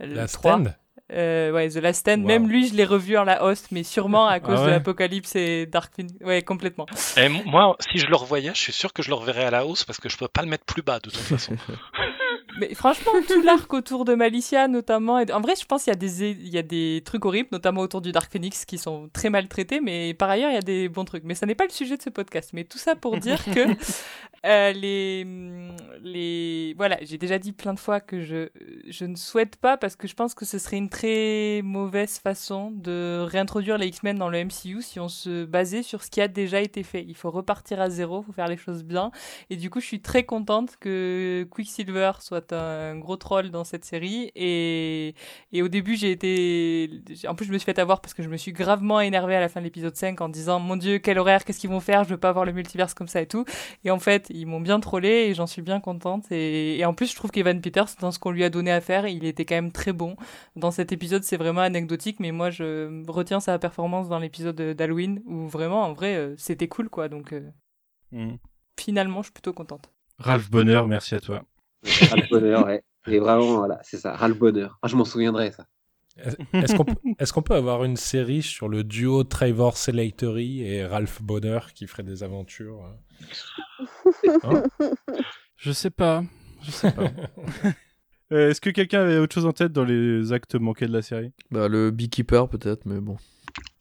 le 0.00 0.14
La 0.14 0.26
3. 0.28 0.52
Stand? 0.54 0.74
Euh, 1.14 1.52
ouais, 1.52 1.68
The 1.68 1.76
Last 1.76 2.00
Stand. 2.00 2.20
Wow. 2.20 2.26
Même 2.26 2.48
lui, 2.48 2.68
je 2.68 2.74
l'ai 2.74 2.84
revu 2.84 3.16
en 3.16 3.24
la 3.24 3.44
hausse, 3.44 3.66
mais 3.70 3.82
sûrement 3.82 4.26
à 4.26 4.40
cause 4.40 4.60
ouais 4.60 4.66
de 4.66 4.70
l'Apocalypse 4.70 5.36
et 5.36 5.66
Dark 5.66 5.92
Phoenix. 5.94 6.14
Ouais, 6.24 6.42
complètement. 6.42 6.86
Et 7.16 7.28
moi, 7.28 7.76
si 7.80 7.98
je 7.98 8.06
le 8.06 8.16
revoyais, 8.16 8.50
je 8.54 8.60
suis 8.60 8.72
sûr 8.72 8.92
que 8.92 9.02
je 9.02 9.08
le 9.08 9.14
reverrais 9.14 9.44
à 9.44 9.50
la 9.50 9.66
hausse 9.66 9.84
parce 9.84 10.00
que 10.00 10.08
je 10.08 10.16
peux 10.16 10.28
pas 10.28 10.42
le 10.42 10.48
mettre 10.48 10.64
plus 10.64 10.82
bas 10.82 10.98
de 10.98 11.10
toute 11.10 11.20
façon. 11.20 11.56
Mais 12.58 12.74
franchement, 12.74 13.12
tout 13.28 13.42
l'arc 13.42 13.72
autour 13.72 14.04
de 14.04 14.14
Malicia, 14.14 14.68
notamment. 14.68 15.14
En 15.14 15.40
vrai, 15.40 15.54
je 15.60 15.64
pense 15.64 15.84
qu'il 15.84 15.92
y, 15.92 15.96
a 15.96 15.98
des... 15.98 16.30
il 16.30 16.48
y 16.48 16.58
a 16.58 16.62
des 16.62 17.02
trucs 17.04 17.24
horribles, 17.24 17.48
notamment 17.52 17.80
autour 17.80 18.00
du 18.00 18.12
Dark 18.12 18.30
Phoenix, 18.30 18.64
qui 18.64 18.78
sont 18.78 19.08
très 19.12 19.30
mal 19.30 19.48
traités, 19.48 19.80
mais 19.80 20.14
par 20.14 20.30
ailleurs, 20.30 20.50
il 20.50 20.54
y 20.54 20.58
a 20.58 20.62
des 20.62 20.88
bons 20.88 21.04
trucs. 21.04 21.24
Mais 21.24 21.34
ça 21.34 21.46
n'est 21.46 21.54
pas 21.54 21.64
le 21.64 21.70
sujet 21.70 21.96
de 21.96 22.02
ce 22.02 22.10
podcast. 22.10 22.50
Mais 22.52 22.64
tout 22.64 22.78
ça 22.78 22.94
pour 22.94 23.18
dire 23.18 23.44
que 23.44 23.60
euh, 24.46 24.72
les. 24.72 25.26
les... 26.02 26.74
Voilà, 26.76 26.98
j'ai 27.02 27.18
déjà 27.18 27.38
dit 27.38 27.52
plein 27.52 27.74
de 27.74 27.80
fois 27.80 28.00
que 28.00 28.20
je... 28.20 28.48
je 28.86 29.04
ne 29.04 29.16
souhaite 29.16 29.56
pas, 29.56 29.76
parce 29.76 29.96
que 29.96 30.06
je 30.06 30.14
pense 30.14 30.34
que 30.34 30.44
ce 30.44 30.58
serait 30.58 30.76
une 30.76 30.90
très 30.90 31.60
mauvaise 31.64 32.18
façon 32.18 32.70
de 32.70 33.24
réintroduire 33.28 33.78
les 33.78 33.88
X-Men 33.88 34.18
dans 34.18 34.28
le 34.28 34.44
MCU 34.44 34.80
si 34.80 35.00
on 35.00 35.08
se 35.08 35.44
basait 35.44 35.82
sur 35.82 36.04
ce 36.04 36.10
qui 36.10 36.20
a 36.20 36.28
déjà 36.28 36.60
été 36.60 36.82
fait. 36.82 37.04
Il 37.06 37.16
faut 37.16 37.30
repartir 37.30 37.80
à 37.80 37.90
zéro, 37.90 38.22
il 38.22 38.26
faut 38.26 38.32
faire 38.32 38.48
les 38.48 38.56
choses 38.56 38.84
bien. 38.84 39.10
Et 39.50 39.56
du 39.56 39.70
coup, 39.70 39.80
je 39.80 39.86
suis 39.86 40.00
très 40.00 40.24
contente 40.24 40.76
que 40.78 41.46
Quicksilver 41.50 42.12
soit 42.20 42.43
un 42.52 42.98
gros 42.98 43.16
troll 43.16 43.50
dans 43.50 43.64
cette 43.64 43.84
série. 43.84 44.30
Et, 44.34 45.14
et 45.52 45.62
au 45.62 45.68
début, 45.68 45.96
j'ai 45.96 46.10
été. 46.10 46.90
En 47.26 47.34
plus, 47.34 47.46
je 47.46 47.52
me 47.52 47.58
suis 47.58 47.64
fait 47.64 47.78
avoir 47.78 48.00
parce 48.00 48.14
que 48.14 48.22
je 48.22 48.28
me 48.28 48.36
suis 48.36 48.52
gravement 48.52 49.00
énervée 49.00 49.34
à 49.36 49.40
la 49.40 49.48
fin 49.48 49.60
de 49.60 49.64
l'épisode 49.64 49.96
5 49.96 50.20
en 50.20 50.28
disant 50.28 50.58
Mon 50.60 50.76
Dieu, 50.76 50.98
quel 50.98 51.18
horaire, 51.18 51.44
qu'est-ce 51.44 51.60
qu'ils 51.60 51.70
vont 51.70 51.80
faire? 51.80 52.04
Je 52.04 52.10
veux 52.10 52.16
pas 52.18 52.32
voir 52.32 52.44
le 52.44 52.52
multiverse 52.52 52.94
comme 52.94 53.08
ça 53.08 53.20
et 53.22 53.26
tout. 53.26 53.44
Et 53.84 53.90
en 53.90 53.98
fait, 53.98 54.26
ils 54.30 54.46
m'ont 54.46 54.60
bien 54.60 54.80
trollé 54.80 55.08
et 55.08 55.34
j'en 55.34 55.46
suis 55.46 55.62
bien 55.62 55.80
contente. 55.80 56.30
Et, 56.30 56.78
et 56.78 56.84
en 56.84 56.94
plus, 56.94 57.10
je 57.10 57.16
trouve 57.16 57.30
qu'Evan 57.30 57.60
Peters, 57.60 57.86
dans 58.00 58.10
ce 58.10 58.18
qu'on 58.18 58.30
lui 58.30 58.44
a 58.44 58.50
donné 58.50 58.70
à 58.72 58.80
faire, 58.80 59.06
il 59.06 59.24
était 59.24 59.44
quand 59.44 59.54
même 59.56 59.72
très 59.72 59.92
bon. 59.92 60.16
Dans 60.56 60.70
cet 60.70 60.92
épisode, 60.92 61.22
c'est 61.24 61.36
vraiment 61.36 61.60
anecdotique, 61.62 62.20
mais 62.20 62.32
moi, 62.32 62.50
je 62.50 63.02
retiens 63.08 63.40
sa 63.40 63.58
performance 63.58 64.08
dans 64.08 64.18
l'épisode 64.18 64.60
d'Halloween 64.60 65.22
où 65.26 65.46
vraiment, 65.48 65.82
en 65.82 65.92
vrai, 65.92 66.14
euh, 66.16 66.34
c'était 66.36 66.68
cool 66.68 66.88
quoi. 66.88 67.08
Donc, 67.08 67.32
euh, 67.32 67.50
Mm. 68.12 68.36
finalement, 68.78 69.22
je 69.22 69.26
suis 69.26 69.32
plutôt 69.32 69.52
contente. 69.52 69.90
Ralph 70.18 70.48
Bonheur, 70.50 70.86
merci 70.86 71.14
à 71.16 71.20
toi. 71.20 71.42
Ras 71.84 72.16
le 72.16 72.28
bonheur, 72.30 72.66
ouais. 72.66 72.82
Et 73.06 73.18
vraiment, 73.18 73.58
voilà, 73.58 73.78
c'est 73.82 73.98
ça, 73.98 74.14
ras 74.14 74.28
le 74.28 74.34
bonheur. 74.34 74.78
Ah, 74.82 74.88
je 74.88 74.96
m'en 74.96 75.04
souviendrai, 75.04 75.52
ça. 75.52 75.66
Est- 76.16 76.38
Est-ce 77.18 77.32
qu'on 77.32 77.42
peut, 77.42 77.54
avoir 77.54 77.84
une 77.84 77.96
série 77.96 78.42
sur 78.42 78.68
le 78.68 78.84
duo 78.84 79.24
Trevor 79.24 79.76
Slattery 79.76 80.62
et 80.62 80.84
Ralph 80.86 81.20
Bonner 81.22 81.58
qui 81.74 81.86
ferait 81.86 82.04
des 82.04 82.22
aventures 82.22 82.84
euh? 82.84 84.38
Hein? 84.44 84.62
Je 85.56 85.72
sais 85.72 85.90
pas. 85.90 86.22
Je 86.62 86.70
sais 86.70 86.90
pas. 86.92 87.10
Euh, 88.32 88.50
Est-ce 88.50 88.60
que 88.62 88.70
quelqu'un 88.70 89.02
avait 89.02 89.18
autre 89.18 89.34
chose 89.34 89.44
en 89.44 89.52
tête 89.52 89.70
dans 89.70 89.84
les 89.84 90.32
actes 90.32 90.54
manqués 90.54 90.86
de 90.86 90.92
la 90.94 91.02
série? 91.02 91.30
Bah, 91.50 91.68
le 91.68 91.90
Beekeeper, 91.90 92.48
peut-être, 92.48 92.86
mais 92.86 92.98
bon. 92.98 93.18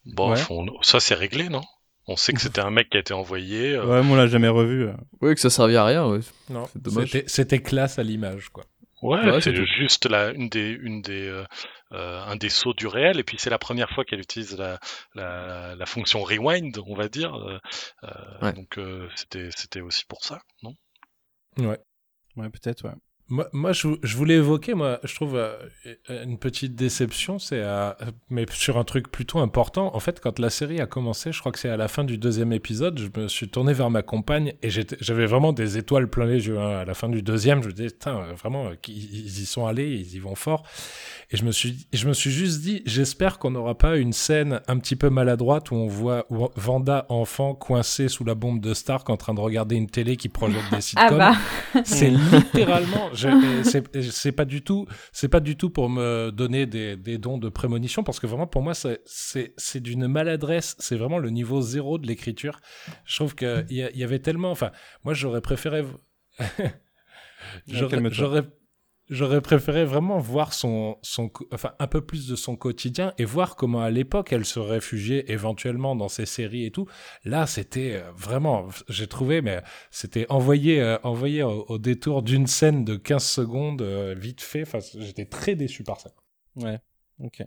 Bon, 0.06 0.32
Ouais. 0.34 0.40
on- 0.50 0.68
ça 0.82 1.00
c'est 1.00 1.16
réglé, 1.16 1.48
non? 1.48 1.62
On 2.08 2.16
sait 2.16 2.34
que 2.34 2.42
c'était 2.42 2.62
un 2.62 2.72
mec 2.72 2.90
qui 2.90 2.98
a 2.98 3.00
été 3.00 3.14
envoyé. 3.14 3.74
euh, 3.76 3.86
Ouais, 3.86 4.02
moi 4.04 4.18
on 4.18 4.20
l'a 4.20 4.28
jamais 4.28 4.48
revu. 4.50 4.88
euh. 4.88 4.94
Oui, 5.22 5.34
que 5.36 5.42
ça 5.42 5.50
servait 5.50 5.76
à 5.78 5.86
rien, 5.86 6.08
ouais. 6.08 6.20
Non, 6.50 6.66
C'est 6.74 6.82
dommage. 6.82 7.10
c'était- 7.10 7.28
c'était 7.28 7.62
classe 7.62 7.98
à 8.00 8.04
l'image, 8.04 8.50
quoi. 8.50 8.64
Ouais, 9.02 9.20
Ouais, 9.30 9.42
c'est 9.42 9.54
juste 9.66 10.06
la, 10.06 10.32
une 10.32 10.48
des, 10.48 10.70
une 10.70 11.02
des, 11.02 11.28
euh, 11.28 11.44
un 11.92 12.38
des 12.38 12.48
sauts 12.48 12.74
du 12.74 12.88
réel, 12.88 13.20
et 13.20 13.24
puis 13.24 13.36
c'est 13.38 13.50
la 13.50 13.58
première 13.60 13.90
fois 13.90 14.06
qu'elle 14.06 14.22
utilise 14.22 14.58
la, 14.58 14.80
la, 15.14 15.76
la 15.76 15.86
fonction 15.86 16.24
rewind, 16.24 16.78
on 16.88 16.96
va 16.96 17.10
dire. 17.10 17.36
euh, 17.36 17.60
euh, 18.06 18.10
Ouais. 18.42 18.54
Donc 18.54 18.78
euh, 18.78 19.10
c'était, 19.16 19.50
c'était 19.56 19.82
aussi 19.82 20.06
pour 20.06 20.24
ça, 20.24 20.42
non? 20.64 20.74
Ouais. 21.58 21.80
Ouais, 22.38 22.50
peut-être, 22.50 22.86
ouais. 22.86 22.96
Moi, 23.34 23.48
moi 23.52 23.74
je, 23.74 23.88
je, 24.04 24.16
voulais 24.16 24.36
évoquer, 24.36 24.76
moi, 24.76 25.00
je 25.04 25.16
trouve 25.16 25.36
euh, 25.36 25.58
une 26.24 26.38
petite 26.38 26.76
déception, 26.76 27.40
c'est 27.40 27.64
euh, 27.64 27.92
mais 28.30 28.46
sur 28.52 28.78
un 28.78 28.84
truc 28.84 29.12
plutôt 29.12 29.40
important. 29.40 29.96
En 29.96 30.00
fait, 30.00 30.20
quand 30.20 30.38
la 30.38 30.52
série 30.52 30.80
a 30.80 30.86
commencé, 30.86 31.32
je 31.32 31.40
crois 31.40 31.52
que 31.52 31.58
c'est 31.58 31.70
à 31.70 31.76
la 31.76 31.88
fin 31.88 32.04
du 32.04 32.20
deuxième 32.20 32.54
épisode, 32.54 33.00
je 33.00 33.20
me 33.20 33.28
suis 33.28 33.50
tourné 33.50 33.74
vers 33.74 33.90
ma 33.90 34.04
compagne 34.04 34.54
et 34.62 34.70
j'avais 34.70 35.26
vraiment 35.26 35.52
des 35.52 35.80
étoiles 35.80 36.08
plein 36.10 36.28
les 36.28 36.46
yeux. 36.46 36.60
Hein. 36.60 36.82
À 36.82 36.86
la 36.86 36.94
fin 36.94 37.10
du 37.10 37.24
deuxième, 37.24 37.64
je 37.64 37.70
me 37.70 37.74
disais, 37.74 37.96
vraiment, 38.40 38.70
ils, 38.88 39.42
y 39.42 39.46
sont 39.48 39.66
allés, 39.66 39.90
ils 39.90 40.14
y 40.14 40.20
vont 40.20 40.36
fort. 40.36 40.62
Et 41.32 41.38
je 41.38 41.44
me 41.44 41.52
suis, 41.52 41.88
je 41.92 42.08
me 42.08 42.14
suis 42.14 42.30
juste 42.30 42.62
dit, 42.62 42.84
j'espère 42.86 43.40
qu'on 43.40 43.50
n'aura 43.50 43.76
pas 43.76 43.98
une 43.98 44.14
scène 44.14 44.62
un 44.68 44.78
petit 44.78 44.96
peu 44.96 45.10
maladroite 45.10 45.72
où 45.72 45.76
on 45.76 45.88
voit 45.88 46.28
Vanda 46.56 47.08
enfant 47.10 47.56
coincé 47.56 48.10
sous 48.10 48.26
la 48.26 48.36
bombe 48.36 48.60
de 48.60 48.76
Stark 48.76 49.10
en 49.10 49.18
train 49.18 49.34
de 49.34 49.40
regarder 49.40 49.76
une 49.76 49.90
télé 49.90 50.18
qui 50.18 50.30
projette 50.30 50.70
des 50.70 50.78
ah 50.78 50.82
sitcoms. 50.82 51.22
Ah 51.22 51.36
bah. 51.74 51.82
C'est 51.84 52.12
littéralement, 52.12 53.10
c'est 53.64 54.32
pas 54.32 54.46
du 54.46 54.62
tout, 54.62 54.88
c'est 55.12 55.30
pas 55.30 55.40
du 55.40 55.56
tout 55.56 55.70
pour 55.70 55.90
me 55.90 56.32
donner 56.32 56.66
des, 56.66 56.96
des 56.96 57.18
dons 57.18 57.38
de 57.38 57.50
prémonition 57.50 58.04
parce 58.04 58.20
que 58.20 58.28
vraiment 58.28 58.48
pour 58.48 58.62
moi 58.62 58.74
c'est 58.74 59.80
d'une 59.80 60.08
maladresse, 60.08 60.76
c'est 60.80 60.96
vraiment 60.96 61.20
le 61.20 61.30
niveau 61.30 61.62
zéro 61.62 61.98
de 61.98 62.08
l'écriture. 62.08 62.60
Je 63.06 63.16
trouve 63.16 63.36
qu'il 63.36 63.66
y, 63.70 63.76
y 63.76 64.04
avait 64.04 64.20
tellement, 64.20 64.52
enfin, 64.52 64.72
moi 65.04 65.14
j'aurais 65.14 65.42
préféré. 65.42 65.84
J'aurais 67.68 68.44
J'aurais 69.10 69.42
préféré 69.42 69.84
vraiment 69.84 70.18
voir 70.18 70.54
son, 70.54 70.98
son, 71.02 71.30
enfin, 71.52 71.74
un 71.78 71.88
peu 71.88 72.00
plus 72.00 72.26
de 72.28 72.38
son 72.38 72.56
quotidien 72.56 73.14
et 73.18 73.26
voir 73.26 73.58
comment 73.58 73.82
à 73.82 73.90
l'époque 73.90 74.32
elle 74.32 74.46
se 74.46 74.60
réfugiait 74.60 75.26
éventuellement 75.28 75.94
dans 75.98 76.08
ses 76.08 76.26
séries 76.26 76.66
et 76.66 76.72
tout. 76.72 76.88
Là, 77.26 77.46
c'était 77.46 78.02
euh, 78.02 78.12
vraiment, 78.16 78.70
j'ai 78.88 79.08
trouvé, 79.08 79.42
mais 79.42 79.62
c'était 79.92 80.26
envoyé, 80.30 80.82
euh, 80.82 80.98
envoyé 81.04 81.44
au, 81.44 81.78
détour 81.78 82.24
d'une 82.24 82.48
scène 82.48 82.86
de 82.86 82.96
15 82.96 83.24
secondes, 83.26 83.82
euh, 83.82 84.16
vite 84.18 84.42
fait. 84.42 84.62
Enfin, 84.62 84.80
j'étais 84.98 85.26
très 85.26 85.56
déçu 85.56 85.84
par 85.84 86.00
ça. 86.00 86.12
Ouais, 86.56 86.80
ok. 87.20 87.44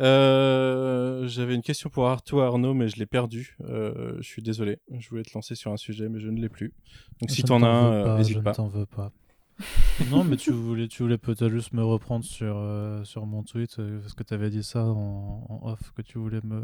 J'avais 0.00 1.54
une 1.54 1.62
question 1.62 1.90
pour 1.90 2.08
Arthur 2.08 2.42
Arnaud, 2.42 2.74
mais 2.74 2.88
je 2.88 2.96
l'ai 2.96 3.06
perdu. 3.06 3.56
je 3.60 4.22
suis 4.22 4.42
désolé. 4.42 4.78
Je 4.90 5.08
voulais 5.10 5.22
te 5.22 5.32
lancer 5.32 5.54
sur 5.54 5.70
un 5.70 5.76
sujet, 5.76 6.08
mais 6.08 6.18
je 6.18 6.28
ne 6.28 6.40
l'ai 6.40 6.48
plus. 6.48 6.74
Donc 7.20 7.30
si 7.30 7.44
t'en 7.44 7.62
as 7.62 7.68
un, 7.68 8.18
n'hésite 8.18 8.42
pas. 8.42 8.50
Je 8.50 8.56
t'en 8.56 8.66
veux 8.66 8.86
pas 8.86 9.12
non, 10.10 10.24
mais 10.24 10.36
tu 10.36 10.50
voulais, 10.52 10.88
tu 10.88 11.02
voulais 11.02 11.18
peut-être 11.18 11.48
juste 11.48 11.72
me 11.72 11.82
reprendre 11.84 12.24
sur, 12.24 12.56
euh, 12.56 13.04
sur 13.04 13.26
mon 13.26 13.42
tweet, 13.42 13.78
euh, 13.78 14.00
parce 14.00 14.14
que 14.14 14.22
tu 14.22 14.34
avais 14.34 14.50
dit 14.50 14.62
ça 14.62 14.84
en, 14.84 15.60
off, 15.64 15.92
que 15.96 16.02
tu 16.02 16.18
voulais 16.18 16.40
me. 16.44 16.62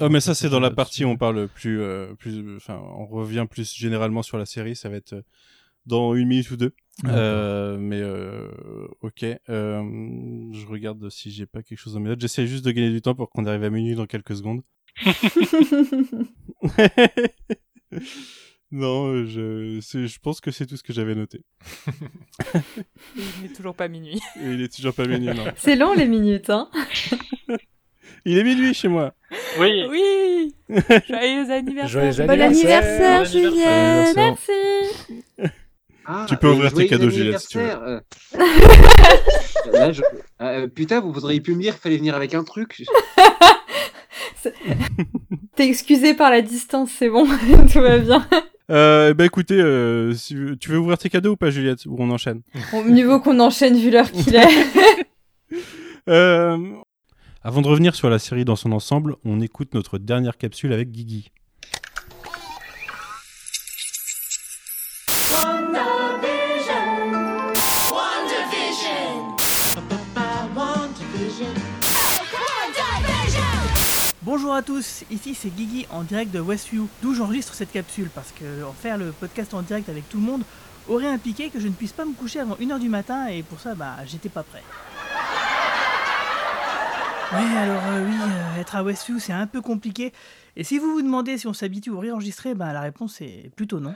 Oh, 0.00 0.08
mais 0.08 0.20
ça, 0.20 0.34
c'est 0.34 0.48
dans 0.48 0.60
la 0.60 0.70
partie 0.70 1.04
où 1.04 1.08
on 1.08 1.16
parle 1.16 1.48
plus. 1.48 1.80
Euh, 1.80 2.14
plus 2.14 2.56
enfin, 2.56 2.80
on 2.96 3.06
revient 3.06 3.46
plus 3.48 3.74
généralement 3.74 4.22
sur 4.22 4.38
la 4.38 4.46
série, 4.46 4.74
ça 4.74 4.88
va 4.88 4.96
être 4.96 5.22
dans 5.86 6.14
une 6.14 6.28
minute 6.28 6.50
ou 6.50 6.56
deux. 6.56 6.74
Ah, 7.04 7.76
mais 7.78 8.02
ok, 9.00 9.24
je 9.48 10.66
regarde 10.66 11.08
si 11.10 11.30
j'ai 11.30 11.46
pas 11.46 11.62
quelque 11.62 11.78
chose 11.78 11.94
dans 11.94 12.00
mes 12.00 12.08
notes. 12.08 12.20
J'essaie 12.20 12.46
juste 12.46 12.64
de 12.64 12.70
gagner 12.70 12.90
du 12.90 13.02
temps 13.02 13.14
pour 13.14 13.30
qu'on 13.30 13.46
arrive 13.46 13.64
à 13.64 13.70
minuit 13.70 13.94
dans 13.94 14.06
quelques 14.06 14.36
secondes. 14.36 14.62
Non, 18.72 19.08
euh, 19.08 19.26
je, 19.26 19.80
je 20.06 20.18
pense 20.18 20.40
que 20.40 20.50
c'est 20.50 20.64
tout 20.64 20.78
ce 20.78 20.82
que 20.82 20.94
j'avais 20.94 21.14
noté. 21.14 21.42
il 23.14 23.42
n'est 23.42 23.52
toujours 23.54 23.74
pas 23.74 23.86
minuit. 23.86 24.18
il 24.42 24.62
est 24.62 24.74
toujours 24.74 24.94
pas 24.94 25.04
minuit, 25.06 25.26
non. 25.26 25.44
C'est 25.56 25.76
long 25.76 25.92
les 25.92 26.08
minutes, 26.08 26.48
hein 26.48 26.70
Il 28.24 28.38
est 28.38 28.44
minuit 28.44 28.72
chez 28.72 28.88
moi. 28.88 29.12
Oui. 29.58 29.84
Oui. 29.90 30.54
Joyeux 31.08 31.50
anniversaire. 31.50 31.88
Joyeux 31.88 32.20
anniversaire. 32.20 32.26
Bon 32.26 32.40
anniversaire, 32.40 33.24
Juliette. 33.26 34.16
Merci. 34.16 34.52
Ah, 36.06 36.24
tu 36.26 36.36
peux 36.36 36.48
ouvrir 36.48 36.72
tes 36.72 36.86
cadeaux, 36.86 37.10
Juliette, 37.10 37.40
si 37.40 37.48
tu 37.48 37.58
veux. 37.58 37.64
Euh. 37.64 38.00
Euh, 40.40 40.66
putain, 40.68 41.00
vous 41.00 41.12
voudriez 41.12 41.40
plus 41.40 41.54
me 41.54 41.60
dire 41.60 41.74
qu'il 41.74 41.82
fallait 41.82 41.98
venir 41.98 42.14
avec 42.14 42.32
un 42.34 42.42
truc. 42.42 42.82
T'es 45.56 45.68
excusé 45.68 46.14
par 46.14 46.30
la 46.30 46.40
distance, 46.40 46.90
c'est 46.98 47.10
bon, 47.10 47.26
tout 47.72 47.80
va 47.80 47.98
bien. 47.98 48.26
Euh, 48.70 49.12
bah 49.14 49.24
écoutez, 49.24 49.60
euh, 49.60 50.14
si, 50.14 50.36
tu 50.60 50.70
veux 50.70 50.78
ouvrir 50.78 50.98
tes 50.98 51.10
cadeaux 51.10 51.32
ou 51.32 51.36
pas, 51.36 51.50
Juliette? 51.50 51.84
Ou 51.86 51.96
on 51.98 52.10
enchaîne? 52.10 52.42
Au 52.72 52.82
Mieux 52.82 53.06
vaut 53.06 53.20
qu'on 53.20 53.40
enchaîne 53.40 53.76
vu 53.76 53.90
l'heure 53.90 54.10
qu'il 54.10 54.34
est. 54.34 54.48
euh, 56.08 56.56
avant 57.42 57.62
de 57.62 57.66
revenir 57.66 57.94
sur 57.94 58.08
la 58.08 58.18
série 58.18 58.44
dans 58.44 58.56
son 58.56 58.72
ensemble, 58.72 59.16
on 59.24 59.40
écoute 59.40 59.74
notre 59.74 59.98
dernière 59.98 60.36
capsule 60.36 60.72
avec 60.72 60.90
Guigui. 60.90 61.30
Bonjour 74.42 74.56
à 74.56 74.62
tous, 74.62 75.04
ici 75.08 75.36
c'est 75.36 75.50
Guigui 75.50 75.86
en 75.88 76.02
direct 76.02 76.32
de 76.32 76.40
Westview, 76.40 76.88
d'où 77.00 77.14
j'enregistre 77.14 77.54
cette 77.54 77.70
capsule 77.70 78.10
parce 78.12 78.32
que 78.32 78.44
faire 78.76 78.98
le 78.98 79.12
podcast 79.12 79.54
en 79.54 79.62
direct 79.62 79.88
avec 79.88 80.08
tout 80.08 80.16
le 80.16 80.24
monde 80.24 80.42
aurait 80.88 81.06
impliqué 81.06 81.48
que 81.48 81.60
je 81.60 81.68
ne 81.68 81.72
puisse 81.72 81.92
pas 81.92 82.04
me 82.04 82.12
coucher 82.12 82.40
avant 82.40 82.56
1h 82.56 82.80
du 82.80 82.88
matin 82.88 83.28
et 83.28 83.44
pour 83.44 83.60
ça 83.60 83.76
bah 83.76 83.98
j'étais 84.04 84.28
pas 84.28 84.42
prêt. 84.42 84.64
Ouais 87.32 87.56
alors 87.56 87.82
euh, 87.86 88.04
oui, 88.04 88.16
euh, 88.20 88.60
être 88.60 88.74
à 88.74 88.82
Westview 88.82 89.20
c'est 89.20 89.32
un 89.32 89.46
peu 89.46 89.60
compliqué 89.60 90.12
et 90.56 90.64
si 90.64 90.80
vous 90.80 90.90
vous 90.90 91.02
demandez 91.02 91.38
si 91.38 91.46
on 91.46 91.52
s'habitue 91.52 91.90
au 91.90 92.00
réenregistrer, 92.00 92.54
bah 92.54 92.72
la 92.72 92.80
réponse 92.80 93.20
est 93.20 93.48
plutôt 93.54 93.78
non. 93.78 93.94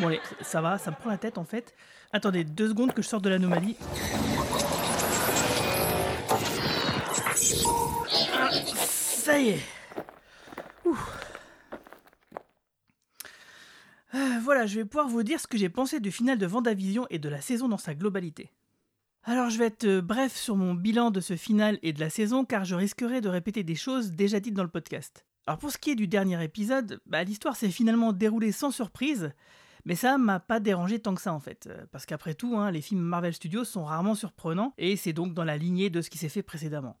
Bon 0.00 0.08
allez, 0.08 0.20
ça 0.40 0.60
va, 0.60 0.78
ça 0.78 0.90
me 0.90 0.96
prend 0.96 1.10
la 1.10 1.18
tête 1.18 1.38
en 1.38 1.44
fait. 1.44 1.76
Attendez 2.12 2.42
deux 2.42 2.70
secondes 2.70 2.92
que 2.92 3.02
je 3.02 3.06
sorte 3.06 3.22
de 3.22 3.30
l'anomalie. 3.30 3.76
Ça. 9.30 9.36
Euh, 14.12 14.40
voilà, 14.42 14.66
je 14.66 14.74
vais 14.74 14.84
pouvoir 14.84 15.06
vous 15.06 15.22
dire 15.22 15.38
ce 15.38 15.46
que 15.46 15.56
j'ai 15.56 15.68
pensé 15.68 16.00
du 16.00 16.10
final 16.10 16.36
de 16.36 16.46
Vendavision 16.46 17.06
et 17.10 17.20
de 17.20 17.28
la 17.28 17.40
saison 17.40 17.68
dans 17.68 17.78
sa 17.78 17.94
globalité. 17.94 18.50
Alors 19.22 19.48
je 19.50 19.58
vais 19.58 19.66
être 19.66 19.84
euh, 19.84 20.02
bref 20.02 20.34
sur 20.34 20.56
mon 20.56 20.74
bilan 20.74 21.12
de 21.12 21.20
ce 21.20 21.36
final 21.36 21.78
et 21.82 21.92
de 21.92 22.00
la 22.00 22.10
saison 22.10 22.44
car 22.44 22.64
je 22.64 22.74
risquerais 22.74 23.20
de 23.20 23.28
répéter 23.28 23.62
des 23.62 23.76
choses 23.76 24.10
déjà 24.10 24.40
dites 24.40 24.54
dans 24.54 24.64
le 24.64 24.68
podcast. 24.68 25.24
Alors 25.46 25.58
pour 25.58 25.70
ce 25.70 25.78
qui 25.78 25.90
est 25.90 25.96
du 25.96 26.08
dernier 26.08 26.42
épisode, 26.42 27.00
bah, 27.06 27.22
l'histoire 27.22 27.54
s'est 27.54 27.70
finalement 27.70 28.12
déroulée 28.12 28.50
sans 28.50 28.72
surprise, 28.72 29.32
mais 29.84 29.94
ça 29.94 30.18
m'a 30.18 30.40
pas 30.40 30.58
dérangé 30.58 30.98
tant 30.98 31.14
que 31.14 31.22
ça 31.22 31.32
en 31.32 31.40
fait, 31.40 31.68
euh, 31.68 31.86
parce 31.92 32.04
qu'après 32.04 32.34
tout, 32.34 32.56
hein, 32.56 32.72
les 32.72 32.80
films 32.80 33.02
Marvel 33.02 33.34
Studios 33.34 33.64
sont 33.64 33.84
rarement 33.84 34.16
surprenants 34.16 34.74
et 34.76 34.96
c'est 34.96 35.12
donc 35.12 35.34
dans 35.34 35.44
la 35.44 35.56
lignée 35.56 35.88
de 35.88 36.02
ce 36.02 36.10
qui 36.10 36.18
s'est 36.18 36.28
fait 36.28 36.42
précédemment. 36.42 36.98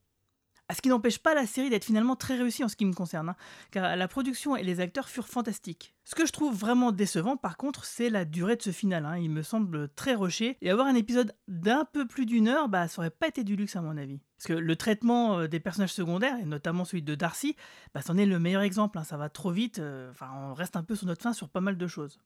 Ce 0.74 0.80
qui 0.80 0.88
n'empêche 0.88 1.18
pas 1.18 1.34
la 1.34 1.46
série 1.46 1.70
d'être 1.70 1.84
finalement 1.84 2.16
très 2.16 2.36
réussie 2.36 2.64
en 2.64 2.68
ce 2.68 2.76
qui 2.76 2.84
me 2.84 2.92
concerne, 2.92 3.30
hein, 3.30 3.36
car 3.70 3.96
la 3.96 4.08
production 4.08 4.56
et 4.56 4.62
les 4.62 4.80
acteurs 4.80 5.08
furent 5.08 5.28
fantastiques. 5.28 5.94
Ce 6.04 6.14
que 6.14 6.26
je 6.26 6.32
trouve 6.32 6.54
vraiment 6.54 6.92
décevant 6.92 7.36
par 7.36 7.56
contre, 7.56 7.84
c'est 7.84 8.10
la 8.10 8.24
durée 8.24 8.56
de 8.56 8.62
ce 8.62 8.70
final. 8.70 9.06
Hein. 9.06 9.18
Il 9.18 9.30
me 9.30 9.42
semble 9.42 9.88
très 9.94 10.14
rushé, 10.14 10.56
et 10.60 10.70
avoir 10.70 10.86
un 10.86 10.94
épisode 10.94 11.34
d'un 11.48 11.84
peu 11.84 12.06
plus 12.06 12.26
d'une 12.26 12.48
heure, 12.48 12.68
bah, 12.68 12.88
ça 12.88 13.00
aurait 13.00 13.10
pas 13.10 13.28
été 13.28 13.44
du 13.44 13.56
luxe 13.56 13.76
à 13.76 13.82
mon 13.82 13.96
avis. 13.96 14.20
Parce 14.36 14.48
que 14.48 14.52
le 14.54 14.76
traitement 14.76 15.38
euh, 15.38 15.48
des 15.48 15.60
personnages 15.60 15.92
secondaires, 15.92 16.38
et 16.38 16.46
notamment 16.46 16.84
celui 16.84 17.02
de 17.02 17.14
Darcy, 17.14 17.56
bah, 17.94 18.00
c'en 18.02 18.16
est 18.16 18.26
le 18.26 18.38
meilleur 18.38 18.62
exemple. 18.62 18.98
Hein. 18.98 19.04
Ça 19.04 19.16
va 19.16 19.28
trop 19.28 19.50
vite, 19.50 19.78
euh, 19.78 20.12
on 20.34 20.54
reste 20.54 20.76
un 20.76 20.82
peu 20.82 20.96
sur 20.96 21.06
notre 21.06 21.22
fin 21.22 21.32
sur 21.32 21.48
pas 21.48 21.60
mal 21.60 21.76
de 21.76 21.86
choses. 21.86 22.18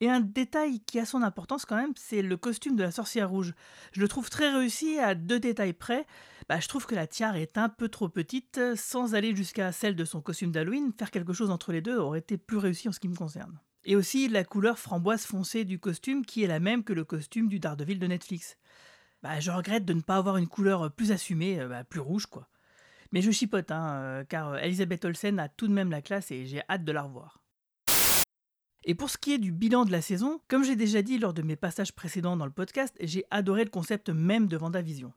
Et 0.00 0.08
un 0.08 0.20
détail 0.20 0.80
qui 0.80 0.98
a 0.98 1.04
son 1.04 1.22
importance 1.22 1.66
quand 1.66 1.76
même, 1.76 1.92
c'est 1.94 2.22
le 2.22 2.36
costume 2.36 2.76
de 2.76 2.82
la 2.82 2.90
sorcière 2.90 3.28
rouge. 3.28 3.54
Je 3.92 4.00
le 4.00 4.08
trouve 4.08 4.30
très 4.30 4.50
réussi 4.50 4.98
à 4.98 5.14
deux 5.14 5.38
détails 5.38 5.74
près. 5.74 6.06
Bah, 6.50 6.58
je 6.58 6.66
trouve 6.66 6.84
que 6.84 6.96
la 6.96 7.06
tiare 7.06 7.36
est 7.36 7.58
un 7.58 7.68
peu 7.68 7.88
trop 7.88 8.08
petite, 8.08 8.60
sans 8.74 9.14
aller 9.14 9.36
jusqu'à 9.36 9.70
celle 9.70 9.94
de 9.94 10.04
son 10.04 10.20
costume 10.20 10.50
d'Halloween. 10.50 10.92
Faire 10.98 11.12
quelque 11.12 11.32
chose 11.32 11.48
entre 11.48 11.70
les 11.70 11.80
deux 11.80 11.96
aurait 11.96 12.18
été 12.18 12.38
plus 12.38 12.56
réussi 12.56 12.88
en 12.88 12.92
ce 12.92 12.98
qui 12.98 13.06
me 13.06 13.14
concerne. 13.14 13.60
Et 13.84 13.94
aussi 13.94 14.26
la 14.26 14.42
couleur 14.42 14.76
framboise 14.76 15.26
foncée 15.26 15.64
du 15.64 15.78
costume 15.78 16.26
qui 16.26 16.42
est 16.42 16.48
la 16.48 16.58
même 16.58 16.82
que 16.82 16.92
le 16.92 17.04
costume 17.04 17.46
du 17.46 17.60
Daredevil 17.60 18.00
de 18.00 18.06
Netflix. 18.08 18.56
Bah, 19.22 19.38
je 19.38 19.52
regrette 19.52 19.84
de 19.84 19.92
ne 19.92 20.00
pas 20.00 20.16
avoir 20.16 20.38
une 20.38 20.48
couleur 20.48 20.90
plus 20.90 21.12
assumée, 21.12 21.60
euh, 21.60 21.68
bah, 21.68 21.84
plus 21.84 22.00
rouge 22.00 22.26
quoi. 22.26 22.48
Mais 23.12 23.22
je 23.22 23.30
chipote, 23.30 23.70
hein, 23.70 24.00
euh, 24.00 24.24
car 24.24 24.58
Elisabeth 24.58 25.04
Olsen 25.04 25.38
a 25.38 25.48
tout 25.48 25.68
de 25.68 25.72
même 25.72 25.92
la 25.92 26.02
classe 26.02 26.32
et 26.32 26.46
j'ai 26.46 26.62
hâte 26.68 26.84
de 26.84 26.90
la 26.90 27.02
revoir. 27.02 27.44
Et 28.82 28.96
pour 28.96 29.08
ce 29.08 29.18
qui 29.18 29.34
est 29.34 29.38
du 29.38 29.52
bilan 29.52 29.84
de 29.84 29.92
la 29.92 30.02
saison, 30.02 30.40
comme 30.48 30.64
j'ai 30.64 30.74
déjà 30.74 31.00
dit 31.00 31.18
lors 31.18 31.32
de 31.32 31.42
mes 31.42 31.54
passages 31.54 31.94
précédents 31.94 32.36
dans 32.36 32.46
le 32.46 32.50
podcast, 32.50 32.96
j'ai 33.00 33.24
adoré 33.30 33.62
le 33.62 33.70
concept 33.70 34.08
même 34.08 34.48
de 34.48 34.56
Vendavision. 34.56 35.12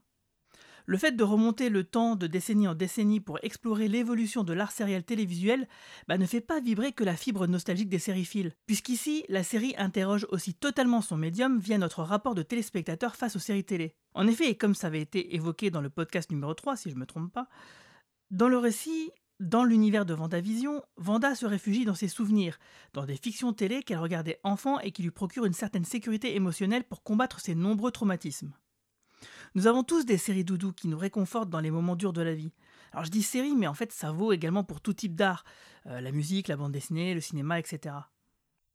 Le 0.85 0.97
fait 0.97 1.13
de 1.13 1.23
remonter 1.23 1.69
le 1.69 1.83
temps 1.83 2.15
de 2.15 2.27
décennie 2.27 2.67
en 2.67 2.75
décennie 2.75 3.19
pour 3.19 3.39
explorer 3.41 3.87
l'évolution 3.87 4.43
de 4.43 4.53
l'art 4.53 4.71
sériel 4.71 5.03
télévisuel 5.03 5.67
bah, 6.07 6.17
ne 6.17 6.25
fait 6.25 6.41
pas 6.41 6.59
vibrer 6.59 6.91
que 6.91 7.03
la 7.03 7.15
fibre 7.15 7.47
nostalgique 7.47 7.89
des 7.89 7.99
sériphiles, 7.99 8.53
puisqu'ici, 8.65 9.23
la 9.29 9.43
série 9.43 9.75
interroge 9.77 10.27
aussi 10.29 10.53
totalement 10.53 11.01
son 11.01 11.15
médium 11.15 11.59
via 11.59 11.77
notre 11.77 12.03
rapport 12.03 12.35
de 12.35 12.43
téléspectateur 12.43 13.15
face 13.15 13.35
aux 13.35 13.39
séries 13.39 13.63
télé. 13.63 13.95
En 14.13 14.27
effet, 14.27 14.49
et 14.49 14.57
comme 14.57 14.75
ça 14.75 14.87
avait 14.87 15.01
été 15.01 15.35
évoqué 15.35 15.71
dans 15.71 15.81
le 15.81 15.89
podcast 15.89 16.31
numéro 16.31 16.53
3, 16.53 16.75
si 16.75 16.89
je 16.89 16.95
ne 16.95 16.99
me 16.99 17.05
trompe 17.05 17.31
pas, 17.31 17.47
dans 18.31 18.49
le 18.49 18.57
récit, 18.57 19.11
Dans 19.39 19.63
l'univers 19.63 20.05
de 20.05 20.13
Vendavision, 20.13 20.83
Vanda 20.95 21.35
se 21.35 21.45
réfugie 21.45 21.85
dans 21.85 21.95
ses 21.95 22.07
souvenirs, 22.07 22.59
dans 22.93 23.05
des 23.05 23.17
fictions 23.17 23.51
télé 23.51 23.83
qu'elle 23.83 23.97
regardait 23.97 24.39
enfant 24.43 24.79
et 24.79 24.91
qui 24.91 25.01
lui 25.01 25.11
procurent 25.11 25.45
une 25.45 25.53
certaine 25.53 25.85
sécurité 25.85 26.35
émotionnelle 26.35 26.83
pour 26.83 27.03
combattre 27.03 27.39
ses 27.39 27.55
nombreux 27.55 27.91
traumatismes. 27.91 28.53
Nous 29.55 29.67
avons 29.67 29.83
tous 29.83 30.03
des 30.05 30.17
séries 30.17 30.43
doudou 30.43 30.73
qui 30.73 30.87
nous 30.87 30.97
réconfortent 30.97 31.51
dans 31.51 31.59
les 31.59 31.69
moments 31.69 31.95
durs 31.95 32.13
de 32.13 32.23
la 32.23 32.33
vie. 32.33 32.51
Alors 32.91 33.05
je 33.05 33.11
dis 33.11 33.21
séries, 33.21 33.55
mais 33.55 33.67
en 33.67 33.75
fait 33.75 33.91
ça 33.91 34.11
vaut 34.11 34.33
également 34.33 34.63
pour 34.63 34.81
tout 34.81 34.93
type 34.93 35.15
d'art, 35.15 35.43
euh, 35.85 36.01
la 36.01 36.11
musique, 36.11 36.47
la 36.47 36.57
bande 36.57 36.71
dessinée, 36.71 37.13
le 37.13 37.21
cinéma, 37.21 37.59
etc. 37.59 37.95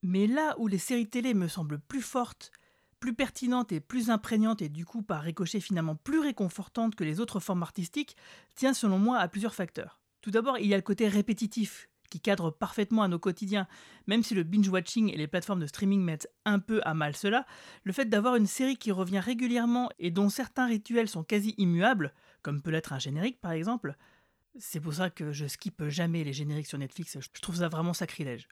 Mais 0.03 0.29
là 0.29 0.55
où 0.59 0.69
les 0.69 0.79
séries 0.79 1.09
télé 1.09 1.35
me 1.35 1.49
semblent 1.49 1.81
plus 1.81 2.03
fortes, 2.03 2.53
plus 3.01 3.13
pertinentes 3.13 3.73
et 3.73 3.81
plus 3.81 4.11
imprégnantes 4.11 4.63
et 4.63 4.69
du 4.69 4.85
coup 4.85 5.03
par 5.03 5.23
ricochet 5.23 5.61
finalement 5.61 5.97
plus 5.97 6.21
réconfortantes 6.21 6.95
que 6.95 7.05
les 7.05 7.19
autres 7.19 7.41
formes 7.41 7.63
artistiques, 7.65 8.17
tient 8.55 8.75
selon 8.75 9.01
moi 9.01 9.19
à 9.19 9.27
plusieurs 9.27 9.55
facteurs. 9.55 10.01
Tout 10.21 10.31
d'abord, 10.31 10.59
il 10.59 10.67
y 10.67 10.75
a 10.75 10.77
le 10.77 10.83
côté 10.83 11.09
répétitif, 11.09 11.88
qui 12.09 12.21
cadre 12.21 12.51
parfaitement 12.51 13.03
à 13.03 13.09
nos 13.09 13.19
quotidiens, 13.19 13.67
même 14.07 14.23
si 14.23 14.35
le 14.35 14.43
binge-watching 14.43 15.13
et 15.13 15.17
les 15.17 15.27
plateformes 15.27 15.61
de 15.61 15.67
streaming 15.67 16.03
mettent 16.03 16.29
un 16.45 16.59
peu 16.59 16.81
à 16.85 16.95
mal 16.95 17.17
cela, 17.17 17.47
le 17.85 17.93
fait 17.93 18.07
d'avoir 18.07 18.37
une 18.37 18.47
série 18.47 18.77
qui 18.77 18.93
revient 18.93 19.21
régulièrement 19.21 19.91
et 19.99 20.11
dont 20.11 20.29
certains 20.29 20.67
rituels 20.67 21.09
sont 21.09 21.25
quasi 21.25 21.55
immuables, 21.59 22.13
comme 22.43 22.63
peut 22.63 22.71
l'être 22.71 22.93
un 22.93 22.99
générique 22.99 23.41
par 23.41 23.53
exemple, 23.53 23.97
c'est 24.59 24.81
pour 24.81 24.95
ça 24.95 25.11
que 25.11 25.33
je 25.33 25.47
skippe 25.47 25.85
jamais 25.89 26.25
les 26.25 26.33
génériques 26.33 26.67
sur 26.67 26.79
Netflix, 26.79 27.19
je 27.21 27.41
trouve 27.41 27.57
ça 27.57 27.69
vraiment 27.69 27.93
sacrilège. 27.93 28.49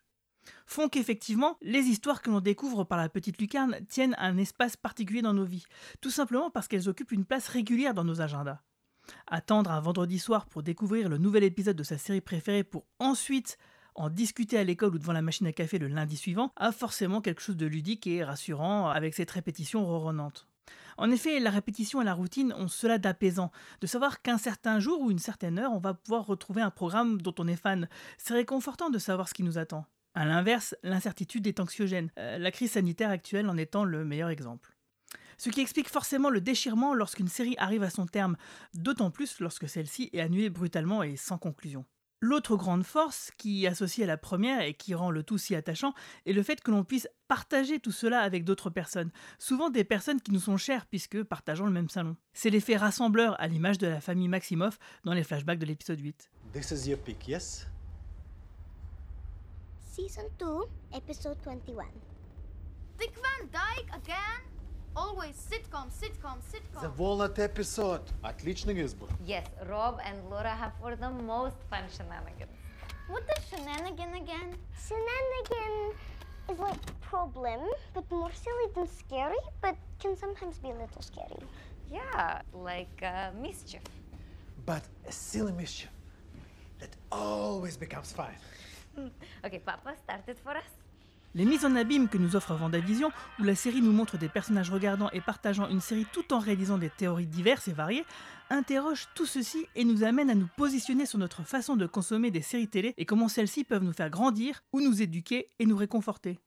Font 0.67 0.89
qu'effectivement, 0.89 1.57
les 1.61 1.81
histoires 1.81 2.23
que 2.23 2.31
l'on 2.31 2.41
découvre 2.41 2.85
par 2.85 2.99
la 2.99 3.09
petite 3.09 3.39
lucarne 3.39 3.79
tiennent 3.89 4.15
un 4.19 4.37
espace 4.37 4.77
particulier 4.77 5.23
dans 5.23 5.35
nos 5.35 5.45
vies, 5.45 5.65
tout 6.01 6.11
simplement 6.11 6.51
parce 6.51 6.69
qu'elles 6.69 6.89
occupent 6.89 7.13
une 7.13 7.25
place 7.25 7.49
régulière 7.49 7.95
dans 7.95 8.05
nos 8.05 8.21
agendas. 8.21 8.61
Attendre 9.27 9.71
un 9.71 9.81
vendredi 9.81 10.19
soir 10.19 10.47
pour 10.47 10.63
découvrir 10.63 11.09
le 11.09 11.19
nouvel 11.19 11.45
épisode 11.45 11.77
de 11.77 11.83
sa 11.83 11.99
série 11.99 12.21
préférée 12.21 12.65
pour 12.65 12.87
ensuite 12.99 13.59
en 13.95 14.11
discuter 14.11 14.59
à 14.59 14.65
l'école 14.65 14.95
ou 14.95 14.99
devant 14.99 15.13
la 15.13 15.23
machine 15.23 15.47
à 15.47 15.53
café 15.53 15.79
le 15.79 15.89
lundi 15.89 16.17
suivant 16.17 16.53
a 16.57 16.73
forcément 16.73 17.21
quelque 17.21 17.41
chose 17.41 17.57
de 17.57 17.67
ludique 17.67 18.07
et 18.07 18.23
rassurant 18.23 18.89
avec 18.89 19.15
cette 19.15 19.31
répétition 19.31 19.85
ronronnante. 19.85 20.47
En 20.99 21.11
effet, 21.11 21.41
la 21.41 21.51
répétition 21.51 22.01
et 22.01 22.05
la 22.05 22.15
routine 22.15 22.55
ont 22.55 22.69
cela 22.69 22.99
d'apaisant, 22.99 23.53
de 23.81 23.87
savoir 23.87 24.23
qu'un 24.23 24.39
certain 24.39 24.81
jour 24.81 25.01
ou 25.01 25.11
une 25.11 25.19
certaine 25.19 25.59
heure, 25.59 25.73
on 25.73 25.79
va 25.79 25.95
pouvoir 25.95 26.27
retrouver 26.27 26.63
un 26.63 26.71
programme 26.71 27.21
dont 27.21 27.35
on 27.39 27.49
est 27.49 27.57
fan. 27.57 27.89
C'est 28.19 28.35
réconfortant 28.35 28.91
de 28.91 28.99
savoir 28.99 29.29
ce 29.29 29.35
qui 29.35 29.43
nous 29.43 29.59
attend. 29.59 29.85
A 30.15 30.25
l'inverse, 30.25 30.75
l'incertitude 30.83 31.47
est 31.47 31.61
anxiogène, 31.61 32.11
euh, 32.19 32.39
la 32.39 32.51
crise 32.51 32.73
sanitaire 32.73 33.11
actuelle 33.11 33.51
en 33.51 33.57
étant 33.59 33.85
le 33.85 34.05
meilleur 34.05 34.31
exemple. 34.31 34.76
Ce 35.39 35.51
qui 35.51 35.61
explique 35.61 35.89
forcément 35.89 36.31
le 36.31 36.41
déchirement 36.41 36.95
lorsqu'une 36.95 37.29
série 37.29 37.55
arrive 37.59 37.83
à 37.83 37.91
son 37.91 38.07
terme, 38.07 38.37
d'autant 38.75 39.11
plus 39.11 39.41
lorsque 39.41 39.69
celle-ci 39.69 40.11
est 40.13 40.21
annulée 40.21 40.51
brutalement 40.51 41.03
et 41.03 41.17
sans 41.17 41.39
conclusion. 41.39 41.85
L'autre 42.21 42.57
grande 42.57 42.83
force 42.83 43.31
qui 43.37 43.67
associe 43.67 44.03
à 44.03 44.07
la 44.07 44.17
première 44.17 44.63
et 44.63 44.73
qui 44.73 44.95
rend 44.95 45.11
le 45.11 45.23
tout 45.23 45.37
si 45.37 45.55
attachant 45.55 45.93
est 46.25 46.33
le 46.33 46.43
fait 46.43 46.63
que 46.63 46.71
l'on 46.71 46.83
puisse 46.83 47.09
partager 47.29 47.79
tout 47.79 47.93
cela 47.93 48.21
avec 48.21 48.43
d'autres 48.45 48.71
personnes, 48.71 49.11
souvent 49.39 49.69
des 49.69 49.85
personnes 49.85 50.23
qui 50.23 50.33
nous 50.33 50.41
sont 50.41 50.57
chères 50.57 50.87
puisque 50.87 51.23
partageons 51.23 51.67
le 51.67 51.73
même 51.73 51.91
salon. 51.91 52.17
C'est 52.33 52.49
l'effet 52.49 52.79
rassembleur 52.79 53.39
à 53.39 53.49
l'image 53.49 53.77
de 53.77 53.87
la 53.87 54.01
famille 54.01 54.29
Maximoff 54.29 54.79
dans 55.05 55.13
les 55.13 55.25
flashbacks 55.25 55.59
de 55.59 55.67
l'épisode 55.67 56.01
8. 56.01 56.31
This 56.55 56.71
is 56.71 56.89
your 56.89 56.99
pick, 56.99 57.29
yes? 57.29 57.69
Season 59.93 60.25
2, 60.39 60.47
episode 60.95 61.39
21. 61.45 61.85
Dick 62.99 63.13
Van 63.15 63.47
Dyke 63.53 63.95
again? 63.95 64.56
Always 64.96 65.36
sitcom, 65.36 65.88
sitcom, 65.90 66.38
sitcom. 66.52 66.82
The 66.82 66.90
Walnut 67.02 67.40
episode. 67.40 68.02
Отличный 68.22 68.82
избор. 68.82 69.10
Yes, 69.26 69.46
Rob 69.70 70.00
and 70.04 70.18
Laura 70.30 70.50
have 70.54 70.74
for 70.82 70.96
the 70.96 71.10
most 71.10 71.56
fun 71.70 71.84
shenanigans. 71.96 72.52
What 73.08 73.24
is 73.38 73.44
shenanigan 73.50 74.14
again? 74.16 74.56
Shenanigan 74.86 75.96
is 76.50 76.60
like 76.60 77.02
problem, 77.02 77.62
but 77.94 78.10
more 78.12 78.32
silly 78.34 78.68
than 78.76 78.88
scary, 78.88 79.40
but 79.62 79.76
can 80.00 80.16
sometimes 80.18 80.58
be 80.60 80.70
a 80.70 80.74
little 80.76 81.02
scary. 81.02 81.40
Yeah, 81.90 82.42
like 82.54 83.02
uh, 83.02 83.32
mischief. 83.42 83.82
But 84.66 84.84
a 85.08 85.12
silly 85.12 85.54
mischief 85.54 85.90
that 86.80 86.96
always 87.12 87.78
becomes 87.78 88.12
fun. 88.12 88.34
okay, 89.46 89.60
Papa, 89.60 89.96
start 90.04 90.24
it 90.28 90.38
for 90.44 90.52
us. 90.52 90.72
Les 91.37 91.45
mises 91.45 91.67
en 91.67 91.77
abîme 91.77 92.09
que 92.09 92.17
nous 92.17 92.35
offre 92.35 92.55
Vendavision, 92.55 93.11
où 93.39 93.43
la 93.43 93.55
série 93.55 93.83
nous 93.83 93.93
montre 93.93 94.17
des 94.17 94.31
personnages 94.31 94.71
regardant 94.71 95.11
et 95.11 95.21
partageant 95.21 95.69
une 95.69 95.83
série 95.83 96.07
tout 96.11 96.33
en 96.33 96.39
réalisant 96.39 96.79
des 96.79 96.89
théories 96.89 97.27
diverses 97.27 97.69
et 97.69 97.75
variées, 97.75 98.07
interrogent 98.49 99.09
tout 99.15 99.27
ceci 99.27 99.67
et 99.75 99.85
nous 99.85 100.03
amènent 100.03 100.31
à 100.31 100.35
nous 100.35 100.49
positionner 100.57 101.05
sur 101.05 101.19
notre 101.19 101.43
façon 101.43 101.77
de 101.77 101.85
consommer 101.85 102.31
des 102.31 102.41
séries 102.41 102.69
télé 102.69 102.95
et 102.97 103.05
comment 103.05 103.29
celles-ci 103.29 103.65
peuvent 103.65 103.85
nous 103.85 103.93
faire 103.93 104.09
grandir 104.09 104.65
ou 104.73 104.81
nous 104.81 105.03
éduquer 105.03 105.51
et 105.59 105.67
nous 105.67 105.77
réconforter. 105.77 106.39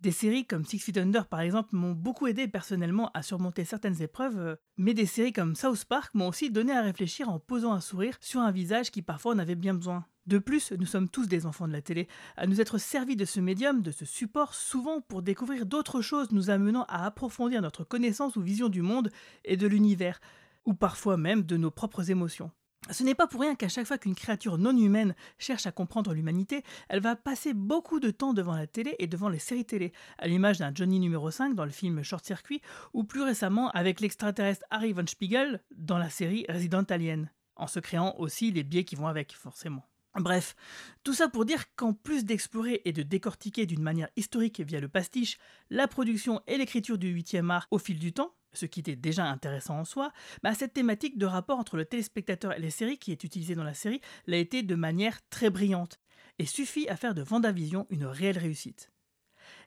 Des 0.00 0.10
séries 0.10 0.44
comme 0.44 0.66
Six 0.66 0.78
Feet 0.78 0.98
Under 0.98 1.26
par 1.26 1.40
exemple 1.40 1.70
m'ont 1.72 1.92
beaucoup 1.92 2.26
aidé 2.26 2.46
personnellement 2.46 3.10
à 3.14 3.22
surmonter 3.22 3.64
certaines 3.64 4.02
épreuves, 4.02 4.58
mais 4.76 4.92
des 4.92 5.06
séries 5.06 5.32
comme 5.32 5.56
South 5.56 5.86
Park 5.86 6.12
m'ont 6.12 6.28
aussi 6.28 6.50
donné 6.50 6.72
à 6.72 6.82
réfléchir 6.82 7.30
en 7.30 7.38
posant 7.38 7.72
un 7.72 7.80
sourire 7.80 8.18
sur 8.20 8.42
un 8.42 8.50
visage 8.50 8.90
qui 8.90 9.00
parfois 9.00 9.32
en 9.32 9.38
avait 9.38 9.54
bien 9.54 9.72
besoin. 9.72 10.04
De 10.26 10.38
plus, 10.38 10.72
nous 10.72 10.86
sommes 10.86 11.08
tous 11.08 11.26
des 11.26 11.44
enfants 11.44 11.68
de 11.68 11.72
la 11.72 11.82
télé, 11.82 12.08
à 12.36 12.46
nous 12.46 12.60
être 12.60 12.78
servis 12.78 13.16
de 13.16 13.26
ce 13.26 13.40
médium, 13.40 13.82
de 13.82 13.90
ce 13.90 14.06
support, 14.06 14.54
souvent 14.54 15.02
pour 15.02 15.20
découvrir 15.20 15.66
d'autres 15.66 16.00
choses 16.00 16.32
nous 16.32 16.48
amenant 16.48 16.84
à 16.88 17.04
approfondir 17.04 17.60
notre 17.60 17.84
connaissance 17.84 18.36
ou 18.36 18.40
vision 18.40 18.70
du 18.70 18.80
monde 18.80 19.10
et 19.44 19.58
de 19.58 19.66
l'univers, 19.66 20.20
ou 20.64 20.72
parfois 20.72 21.18
même 21.18 21.42
de 21.42 21.58
nos 21.58 21.70
propres 21.70 22.10
émotions. 22.10 22.50
Ce 22.90 23.02
n'est 23.02 23.14
pas 23.14 23.26
pour 23.26 23.40
rien 23.40 23.54
qu'à 23.54 23.68
chaque 23.68 23.86
fois 23.86 23.96
qu'une 23.96 24.14
créature 24.14 24.58
non 24.58 24.76
humaine 24.76 25.14
cherche 25.38 25.66
à 25.66 25.72
comprendre 25.72 26.12
l'humanité, 26.12 26.62
elle 26.88 27.00
va 27.00 27.16
passer 27.16 27.54
beaucoup 27.54 27.98
de 28.00 28.10
temps 28.10 28.34
devant 28.34 28.54
la 28.54 28.66
télé 28.66 28.94
et 28.98 29.06
devant 29.06 29.28
les 29.28 29.38
séries 29.38 29.64
télé, 29.64 29.92
à 30.18 30.26
l'image 30.26 30.58
d'un 30.58 30.72
Johnny 30.74 31.00
numéro 31.00 31.30
5 31.30 31.54
dans 31.54 31.64
le 31.64 31.70
film 31.70 32.02
Short 32.02 32.24
Circuit, 32.24 32.60
ou 32.92 33.04
plus 33.04 33.22
récemment 33.22 33.70
avec 33.70 34.00
l'extraterrestre 34.00 34.66
Harry 34.70 34.92
Von 34.92 35.06
Spiegel 35.06 35.62
dans 35.74 35.98
la 35.98 36.10
série 36.10 36.44
Resident 36.48 36.84
Alien, 36.84 37.30
en 37.56 37.66
se 37.66 37.80
créant 37.80 38.14
aussi 38.18 38.52
les 38.52 38.64
biais 38.64 38.84
qui 38.84 38.96
vont 38.96 39.06
avec, 39.06 39.34
forcément. 39.34 39.86
Bref, 40.16 40.54
tout 41.02 41.12
ça 41.12 41.28
pour 41.28 41.44
dire 41.44 41.64
qu'en 41.74 41.92
plus 41.92 42.24
d'explorer 42.24 42.82
et 42.84 42.92
de 42.92 43.02
décortiquer 43.02 43.66
d'une 43.66 43.82
manière 43.82 44.08
historique 44.16 44.60
via 44.60 44.78
le 44.78 44.88
pastiche 44.88 45.38
la 45.70 45.88
production 45.88 46.40
et 46.46 46.56
l'écriture 46.56 46.98
du 46.98 47.12
8e 47.12 47.50
art 47.50 47.66
au 47.72 47.78
fil 47.78 47.98
du 47.98 48.12
temps, 48.12 48.34
ce 48.52 48.66
qui 48.66 48.80
était 48.80 48.94
déjà 48.94 49.24
intéressant 49.24 49.80
en 49.80 49.84
soi, 49.84 50.12
bah 50.44 50.54
cette 50.54 50.72
thématique 50.72 51.18
de 51.18 51.26
rapport 51.26 51.58
entre 51.58 51.76
le 51.76 51.84
téléspectateur 51.84 52.52
et 52.52 52.60
les 52.60 52.70
séries 52.70 52.98
qui 52.98 53.10
est 53.10 53.24
utilisée 53.24 53.56
dans 53.56 53.64
la 53.64 53.74
série 53.74 54.00
l'a 54.28 54.36
été 54.36 54.62
de 54.62 54.74
manière 54.76 55.18
très 55.30 55.50
brillante, 55.50 55.98
et 56.38 56.46
suffit 56.46 56.88
à 56.88 56.96
faire 56.96 57.14
de 57.14 57.22
Vendavision 57.22 57.86
une 57.90 58.06
réelle 58.06 58.38
réussite. 58.38 58.90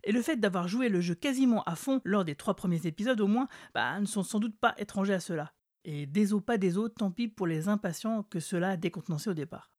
Et 0.04 0.12
le 0.12 0.22
fait 0.22 0.38
d'avoir 0.38 0.68
joué 0.68 0.90
le 0.90 1.02
jeu 1.02 1.16
quasiment 1.16 1.64
à 1.64 1.76
fond 1.76 2.02
lors 2.04 2.26
des 2.26 2.36
trois 2.36 2.56
premiers 2.56 2.86
épisodes 2.88 3.22
au 3.22 3.28
moins, 3.28 3.48
bah, 3.74 4.00
ne 4.00 4.06
sont 4.06 4.24
sans 4.24 4.40
doute 4.40 4.58
pas 4.58 4.74
étrangers 4.78 5.14
à 5.14 5.20
cela. 5.20 5.54
Et 5.84 6.06
des 6.06 6.34
os 6.34 6.44
pas 6.44 6.58
des 6.58 6.78
os, 6.78 6.92
tant 6.94 7.12
pis 7.12 7.28
pour 7.28 7.48
les 7.48 7.68
impatients 7.68 8.24
que 8.24 8.40
cela 8.40 8.72
a 8.72 8.78
décontenancé 8.78 9.30
au 9.30 9.34
départ. 9.34 9.72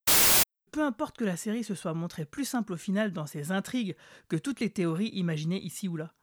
Peu 0.71 0.83
importe 0.83 1.17
que 1.17 1.25
la 1.25 1.37
série 1.37 1.65
se 1.65 1.75
soit 1.75 1.95
montrée 1.95 2.25
plus 2.25 2.45
simple 2.45 2.75
au 2.75 2.77
final 2.77 3.13
dans 3.13 3.27
ses 3.27 3.53
intrigues 3.53 3.97
que 4.29 4.37
toutes 4.37 4.61
les 4.61 4.71
théories 4.71 5.11
imaginées 5.15 5.63
ici 5.63 5.89
ou 5.89 5.97
là. 5.97 6.15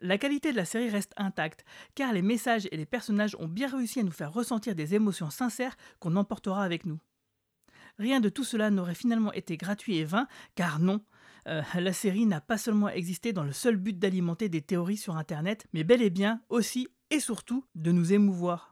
La 0.00 0.18
qualité 0.18 0.50
de 0.50 0.56
la 0.56 0.64
série 0.64 0.90
reste 0.90 1.12
intacte, 1.16 1.64
car 1.94 2.12
les 2.12 2.22
messages 2.22 2.66
et 2.72 2.76
les 2.76 2.86
personnages 2.86 3.36
ont 3.38 3.46
bien 3.46 3.68
réussi 3.68 4.00
à 4.00 4.02
nous 4.02 4.10
faire 4.10 4.32
ressentir 4.32 4.74
des 4.74 4.96
émotions 4.96 5.30
sincères 5.30 5.76
qu'on 6.00 6.16
emportera 6.16 6.64
avec 6.64 6.86
nous. 6.86 6.98
Rien 7.98 8.18
de 8.18 8.28
tout 8.28 8.42
cela 8.42 8.70
n'aurait 8.70 8.96
finalement 8.96 9.32
été 9.32 9.56
gratuit 9.56 9.98
et 9.98 10.04
vain, 10.04 10.26
car 10.56 10.80
non, 10.80 11.04
euh, 11.46 11.62
la 11.74 11.92
série 11.92 12.26
n'a 12.26 12.40
pas 12.40 12.58
seulement 12.58 12.88
existé 12.88 13.32
dans 13.32 13.44
le 13.44 13.52
seul 13.52 13.76
but 13.76 13.96
d'alimenter 13.96 14.48
des 14.48 14.62
théories 14.62 14.96
sur 14.96 15.16
Internet, 15.16 15.66
mais 15.72 15.84
bel 15.84 16.02
et 16.02 16.10
bien 16.10 16.40
aussi 16.48 16.88
et 17.10 17.20
surtout 17.20 17.64
de 17.76 17.92
nous 17.92 18.12
émouvoir. 18.12 18.71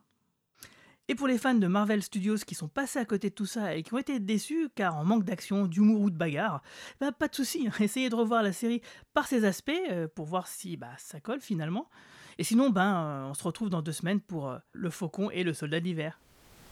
Et 1.10 1.16
pour 1.16 1.26
les 1.26 1.38
fans 1.38 1.54
de 1.54 1.66
Marvel 1.66 2.04
Studios 2.04 2.36
qui 2.46 2.54
sont 2.54 2.68
passés 2.68 3.00
à 3.00 3.04
côté 3.04 3.30
de 3.30 3.34
tout 3.34 3.44
ça 3.44 3.74
et 3.74 3.82
qui 3.82 3.92
ont 3.92 3.98
été 3.98 4.20
déçus 4.20 4.68
car 4.76 4.96
en 4.96 5.04
manque 5.04 5.24
d'action, 5.24 5.66
d'humour 5.66 6.02
ou 6.02 6.10
de 6.10 6.16
bagarre, 6.16 6.62
bah, 7.00 7.10
pas 7.10 7.26
de 7.26 7.34
souci, 7.34 7.66
hein. 7.66 7.72
essayez 7.80 8.08
de 8.08 8.14
revoir 8.14 8.44
la 8.44 8.52
série 8.52 8.80
par 9.12 9.26
ses 9.26 9.44
aspects 9.44 9.72
euh, 9.90 10.06
pour 10.06 10.26
voir 10.26 10.46
si 10.46 10.76
bah, 10.76 10.92
ça 10.98 11.18
colle 11.18 11.40
finalement. 11.40 11.90
Et 12.38 12.44
sinon, 12.44 12.70
ben, 12.70 12.94
euh, 12.94 13.24
on 13.30 13.34
se 13.34 13.42
retrouve 13.42 13.70
dans 13.70 13.82
deux 13.82 13.90
semaines 13.90 14.20
pour 14.20 14.50
euh, 14.50 14.58
Le 14.70 14.88
Faucon 14.88 15.32
et 15.32 15.42
le 15.42 15.52
Soldat 15.52 15.80
d'hiver. 15.80 16.20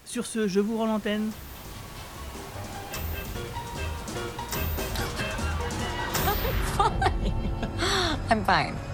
Sur 0.05 0.25
ce, 0.25 0.47
je 0.47 0.60
vous 0.60 0.78
rends 0.78 0.86
l'antenne. 0.86 1.33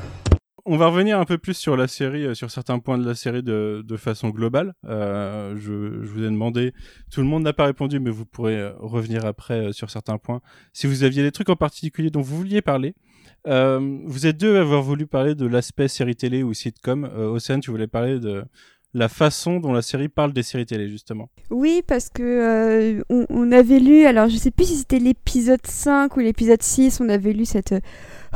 on 0.67 0.77
va 0.77 0.87
revenir 0.89 1.19
un 1.19 1.25
peu 1.25 1.39
plus 1.39 1.55
sur 1.55 1.77
la 1.77 1.87
série, 1.87 2.25
euh, 2.25 2.35
sur 2.35 2.51
certains 2.51 2.79
points 2.79 2.99
de 2.99 3.07
la 3.07 3.15
série 3.15 3.43
de, 3.43 3.83
de 3.87 3.97
façon 3.97 4.31
globale. 4.31 4.75
Euh, 4.87 5.55
je, 5.57 6.03
je, 6.03 6.11
vous 6.11 6.21
ai 6.23 6.31
demandé, 6.31 6.73
tout 7.11 7.21
le 7.21 7.27
monde 7.27 7.43
n'a 7.43 7.53
pas 7.53 7.67
répondu, 7.67 8.01
mais 8.01 8.11
vous 8.11 8.25
pourrez 8.25 8.59
euh, 8.59 8.73
revenir 8.79 9.27
après 9.27 9.69
euh, 9.69 9.73
sur 9.73 9.91
certains 9.91 10.19
points. 10.19 10.41
Si 10.73 10.87
vous 10.87 11.03
aviez 11.05 11.23
des 11.23 11.33
trucs 11.33 11.51
en 11.51 11.57
particulier 11.57 12.11
dont 12.11 12.23
vous 12.23 12.37
vouliez 12.37 12.63
parler, 12.63 12.95
euh, 13.47 13.99
vous 14.05 14.27
êtes 14.27 14.39
deux 14.39 14.57
à 14.57 14.63
avoir 14.63 14.83
voulu 14.83 15.07
parler 15.07 15.35
de 15.35 15.47
l'aspect 15.47 15.89
série 15.89 16.17
télé 16.17 16.43
ou 16.43 16.55
sitcom. 16.55 17.05
Euh, 17.05 17.29
Océane, 17.29 17.61
tu 17.61 17.71
voulais 17.71 17.87
parler 17.87 18.19
de 18.19 18.45
la 18.95 19.09
façon 19.09 19.59
dont 19.59 19.73
la 19.73 19.83
série 19.83 20.09
parle 20.09 20.33
des 20.33 20.45
séries 20.45 20.67
télé, 20.67 20.89
justement. 20.89 21.29
Oui, 21.51 21.83
parce 21.87 22.09
que 22.09 22.23
euh, 22.23 23.03
on, 23.11 23.51
avait 23.51 23.81
lu, 23.81 24.07
alors 24.07 24.29
je 24.29 24.37
sais 24.37 24.53
plus 24.53 24.67
si 24.67 24.77
c'était 24.77 25.01
l'épisode 25.01 25.67
5 25.67 26.17
ou 26.17 26.21
l'épisode 26.21 26.63
6, 26.63 27.01
on 27.01 27.09
avait 27.09 27.33
lu 27.33 27.45
cette 27.45 27.73
euh, 27.73 27.81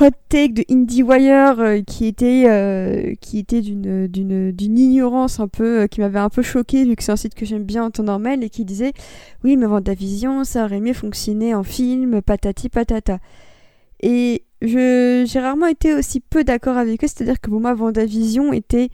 hot 0.01 0.11
take 0.29 0.55
de 0.55 0.65
IndieWire 0.69 1.61
euh, 1.61 1.81
qui 1.83 2.07
était, 2.07 2.45
euh, 2.49 3.15
qui 3.21 3.39
était 3.39 3.61
d'une, 3.61 4.09
d'une, 4.09 4.79
ignorance 4.79 5.39
un 5.39 5.47
peu, 5.47 5.87
qui 5.87 6.01
m'avait 6.01 6.19
un 6.19 6.29
peu 6.29 6.43
choqué 6.43 6.85
vu 6.85 6.97
que 6.97 7.05
c'est 7.05 7.13
un 7.13 7.17
site 7.17 7.35
que 7.35 7.47
j'aime 7.47 7.65
bien 7.65 7.85
en 7.85 7.91
temps 7.93 8.03
normal 8.03 8.43
et 8.43 8.51
qui 8.51 8.65
disait 8.65 8.93
oui, 9.45 9.57
mais 9.57 9.67
Vendavision, 9.67 10.43
ça 10.43 10.65
aurait 10.65 10.81
mieux 10.81 10.93
fonctionné 10.93 11.55
en 11.55 11.63
film, 11.63 12.21
patati 12.21 12.69
patata. 12.69 13.21
Et 14.01 14.43
j'ai 14.61 15.25
rarement 15.37 15.67
été 15.67 15.95
aussi 15.95 16.19
peu 16.19 16.43
d'accord 16.43 16.77
avec 16.77 17.05
eux, 17.05 17.07
c'est-à-dire 17.07 17.41
que 17.41 17.49
pour 17.49 17.61
moi, 17.61 17.75
Vendavision 17.75 18.53
était 18.53 18.91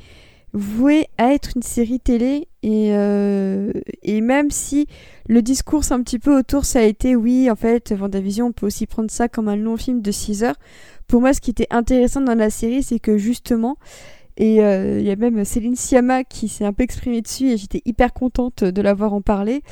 voué 0.54 1.08
à 1.18 1.34
être 1.34 1.50
une 1.56 1.62
série 1.62 1.98
télé 1.98 2.46
et, 2.62 2.90
euh, 2.92 3.72
et 4.04 4.20
même 4.20 4.52
si 4.52 4.86
le 5.28 5.42
discours 5.42 5.82
un 5.90 6.00
petit 6.00 6.20
peu 6.20 6.38
autour 6.38 6.64
ça 6.64 6.78
a 6.78 6.82
été 6.82 7.16
oui 7.16 7.50
en 7.50 7.56
fait 7.56 7.92
Vendavision 7.92 8.46
on 8.46 8.52
peut 8.52 8.66
aussi 8.66 8.86
prendre 8.86 9.10
ça 9.10 9.28
comme 9.28 9.48
un 9.48 9.56
long 9.56 9.76
film 9.76 10.00
de 10.00 10.10
6 10.12 10.44
heures. 10.44 10.58
Pour 11.08 11.20
moi 11.20 11.34
ce 11.34 11.40
qui 11.40 11.50
était 11.50 11.66
intéressant 11.70 12.20
dans 12.20 12.36
la 12.36 12.50
série 12.50 12.84
c'est 12.84 13.00
que 13.00 13.18
justement 13.18 13.76
et 14.36 14.62
euh, 14.62 15.00
il 15.00 15.06
y 15.06 15.10
a 15.10 15.16
même 15.16 15.44
Céline 15.44 15.74
Sciamma 15.74 16.22
qui 16.22 16.46
s'est 16.48 16.64
un 16.64 16.72
peu 16.72 16.84
exprimée 16.84 17.20
dessus 17.20 17.50
et 17.50 17.56
j'étais 17.56 17.82
hyper 17.84 18.12
contente 18.12 18.64
de 18.64 18.82
l'avoir 18.82 19.12
en 19.12 19.20
parler. 19.20 19.62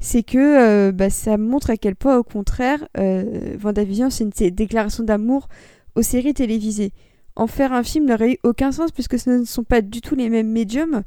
C'est 0.00 0.22
que 0.22 0.38
euh, 0.38 0.92
bah, 0.92 1.10
ça 1.10 1.36
montre 1.36 1.70
à 1.70 1.76
quel 1.76 1.96
point 1.96 2.16
au 2.16 2.22
contraire 2.22 2.86
Vendavision 2.94 4.08
c'est 4.08 4.22
une 4.22 4.50
déclaration 4.50 5.02
d'amour 5.02 5.48
aux 5.96 6.02
séries 6.02 6.34
télévisées 6.34 6.92
en 7.38 7.46
faire 7.46 7.72
un 7.72 7.84
film 7.84 8.04
n'aurait 8.06 8.32
eu 8.32 8.38
aucun 8.42 8.72
sens 8.72 8.90
puisque 8.90 9.18
ce 9.18 9.30
ne 9.30 9.44
sont 9.44 9.62
pas 9.62 9.80
du 9.80 10.00
tout 10.00 10.16
les 10.16 10.28
mêmes 10.28 10.50
médiums. 10.50 11.02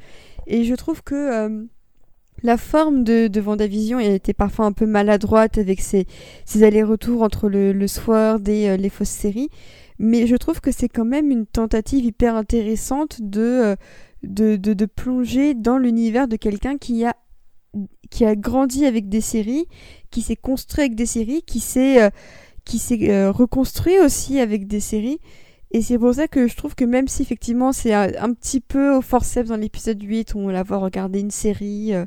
Et 0.48 0.64
je 0.64 0.74
trouve 0.74 1.03
que 1.03 1.14
euh, 1.14 1.66
la 2.42 2.58
forme 2.58 3.03
de, 3.03 3.27
de 3.27 3.42
Vendavision 3.42 4.00
était 4.00 4.34
parfois 4.34 4.66
un 4.66 4.72
peu 4.72 4.85
maladroite 4.85 5.58
avec 5.58 5.82
ses, 5.82 6.08
allers-retours 6.56 7.22
entre 7.22 7.50
le, 7.50 7.74
le 7.74 7.88
Sword 7.88 8.48
et 8.48 8.69
euh, 8.69 8.77
les 8.77 8.90
fausses 8.90 9.10
séries. 9.10 9.50
Mais 10.00 10.26
je 10.26 10.38
trouve 10.38 10.61
que 10.61 10.72
c'est 10.72 10.88
quand 10.88 11.06
même 11.06 11.32
une 11.32 11.45
tentative 11.45 12.06
hyper 12.06 12.35
intéressante 12.35 13.18
de, 13.22 13.42
euh, 13.42 13.76
de, 14.24 14.56
de, 14.56 14.74
de 14.74 14.85
plonger 14.85 15.53
dans 15.53 15.77
l'univers 15.77 16.30
de 16.30 16.38
quelqu'un 16.38 16.77
qui 16.77 17.06
a 17.06 17.16
qui 18.10 18.26
a 18.26 18.35
grandi 18.35 18.85
avec 18.85 19.08
des 19.08 19.22
séries, 19.22 19.66
qui 20.10 20.22
s'est 20.22 20.35
construit 20.35 20.84
avec 20.84 20.95
des 20.95 21.06
séries, 21.06 21.42
qui 21.43 21.61
s'est 21.61 22.11
reconstruit 23.30 23.98
aussi 24.00 24.42
avec 24.42 24.68
des 24.68 24.82
séries. 24.82 25.19
Et 25.74 25.82
c'est 25.82 25.98
pour 25.98 26.14
ça 26.14 26.27
que 26.27 26.48
je 26.48 26.56
trouve 26.56 26.75
que 26.75 26.83
même 26.83 27.08
si 27.08 27.22
effectivement 27.22 27.72
c'est 27.72 27.93
un, 27.93 28.11
un, 28.19 28.33
petit 28.33 28.59
peu 28.59 28.93
au 28.93 29.01
forceps 29.01 29.50
dans 29.50 29.56
l'épisode 29.56 30.01
8 30.01 30.35
où 30.35 30.40
on 30.40 30.50
la 30.50 30.64
voit 30.64 30.77
regarder 30.77 31.22
une 31.22 31.32
série 31.32 31.93
euh, 31.93 32.06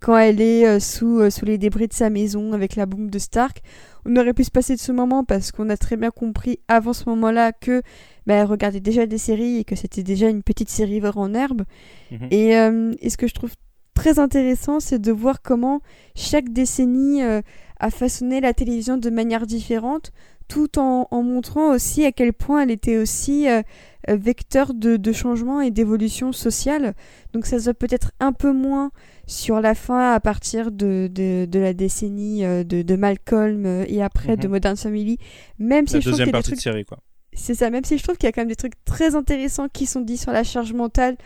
quand 0.00 0.16
elle 0.18 0.40
est 0.40 0.66
euh, 0.66 0.80
sous, 0.80 1.20
euh, 1.20 1.30
sous 1.30 1.44
les 1.44 1.56
débris 1.56 1.86
de 1.86 1.92
sa 1.92 2.10
maison 2.10 2.52
avec 2.52 2.74
la 2.74 2.86
bombe 2.86 3.10
de 3.10 3.18
Stark, 3.20 3.62
on 4.04 4.16
aurait 4.16 4.34
pu 4.34 4.42
se 4.42 4.50
passer 4.50 4.74
de 4.74 4.80
ce 4.80 4.90
moment 4.90 5.22
parce 5.22 5.52
qu'on 5.52 5.70
a 5.70 5.76
très 5.76 5.96
bien 5.96 6.10
compris 6.10 6.58
avant 6.66 6.92
ce 6.92 7.08
moment-là 7.08 7.52
que 7.52 7.82
bah, 8.26 8.34
elle 8.34 8.46
regardait 8.46 8.80
déjà 8.80 9.06
des 9.06 9.18
séries 9.18 9.58
et 9.58 9.64
que 9.64 9.76
c'était 9.76 10.02
déjà 10.02 10.28
une 10.28 10.42
petite 10.42 10.68
série 10.68 11.00
en 11.14 11.34
herbe. 11.34 11.62
Mmh. 12.10 12.16
Et, 12.32 12.50
et, 12.50 13.10
ce 13.10 13.16
que 13.16 13.28
je 13.28 13.34
trouve 13.34 13.52
très 13.94 14.18
intéressant, 14.18 14.80
c'est 14.80 14.98
de 14.98 15.12
voir 15.12 15.40
comment 15.40 15.80
chaque 16.16 16.52
décennie 16.52 17.22
a 17.22 17.90
façonné 17.90 18.40
la 18.40 18.52
télévision 18.54 18.96
de 18.96 19.10
manière 19.10 19.46
différente 19.46 20.12
tout 20.48 20.78
en, 20.78 21.08
en, 21.10 21.22
montrant 21.22 21.74
aussi 21.74 22.04
à 22.04 22.12
quel 22.12 22.32
point 22.32 22.62
elle 22.62 22.70
était 22.70 22.96
aussi 22.98 23.48
euh, 23.48 23.62
vecteur 24.08 24.74
de, 24.74 24.96
de, 24.96 25.12
changement 25.12 25.60
et 25.60 25.70
d'évolution 25.70 26.32
sociale. 26.32 26.94
Donc 27.32 27.46
ça 27.46 27.58
se 27.58 27.64
voit 27.64 27.74
peut-être 27.74 28.12
un 28.20 28.32
peu 28.32 28.52
moins 28.52 28.90
sur 29.26 29.60
la 29.60 29.74
fin 29.74 30.12
à 30.12 30.20
partir 30.20 30.70
de, 30.70 31.08
de, 31.10 31.46
de 31.46 31.58
la 31.58 31.72
décennie 31.72 32.44
euh, 32.44 32.64
de, 32.64 32.96
Malcolm 32.96 33.64
euh, 33.66 33.84
et 33.88 34.02
après 34.02 34.32
mm 34.32 34.36
-hmm. 34.36 34.42
de 34.42 34.48
Modern 34.48 34.76
Family, 34.76 35.18
même 35.58 35.86
si 35.86 35.94
la 35.94 36.00
je 36.00 36.08
trouve 36.10 36.20
y 36.20 36.22
a 36.22 36.26
des 36.26 36.42
trucs... 36.42 36.56
de 36.56 36.60
série 36.60 36.84
quoi. 36.84 36.98
C'est 37.36 37.54
ça, 37.54 37.68
même 37.68 37.84
si 37.84 37.98
je 37.98 38.02
trouve 38.04 38.16
qu'il 38.16 38.28
y 38.28 38.28
a 38.28 38.32
quand 38.32 38.42
même 38.42 38.48
des 38.48 38.62
trucs 38.64 38.84
très 38.84 39.16
intéressants 39.16 39.68
qui 39.68 39.86
sont 39.86 40.00
dits 40.00 40.18
sur 40.18 40.30
la 40.30 40.44
charge 40.44 40.72
mentale 40.72 41.16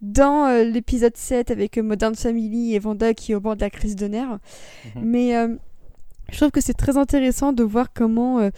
dans 0.00 0.46
euh, 0.46 0.62
l'épisode 0.62 1.16
7 1.16 1.50
avec 1.50 1.78
Modern 1.78 2.14
Family 2.14 2.74
et 2.74 2.78
Vanda 2.78 3.14
qui 3.14 3.32
est 3.32 3.34
au 3.34 3.40
bord 3.40 3.56
de 3.56 3.62
la 3.62 3.70
crise 3.70 3.96
de 3.96 4.06
nerfs. 4.06 4.28
Mm 4.28 5.00
-hmm. 5.00 5.04
Mais 5.12 5.28
je 6.30 6.36
trouve 6.36 6.50
que 6.50 6.60
c'est 6.60 6.74
très 6.74 6.96
intéressant 6.96 7.52
de 7.52 7.62
voir 7.62 7.92
comment 7.92 8.40
euh, 8.40 8.50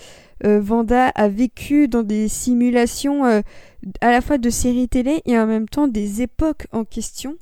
euh, 0.45 0.61
Vanda 0.61 1.09
a 1.09 1.29
vécu 1.29 1.89
dans 1.89 2.03
des 2.03 2.29
simulations 2.29 3.25
euh, 3.27 3.41
à 4.01 4.11
la 4.11 4.21
fois 4.21 4.39
de 4.39 4.51
séries 4.51 4.89
télé 4.89 5.23
et 5.27 5.39
en 5.39 5.47
même 5.47 5.69
temps 5.69 5.89
des 5.89 6.23
époques 6.23 6.67
en 6.73 6.85
question. 6.85 7.37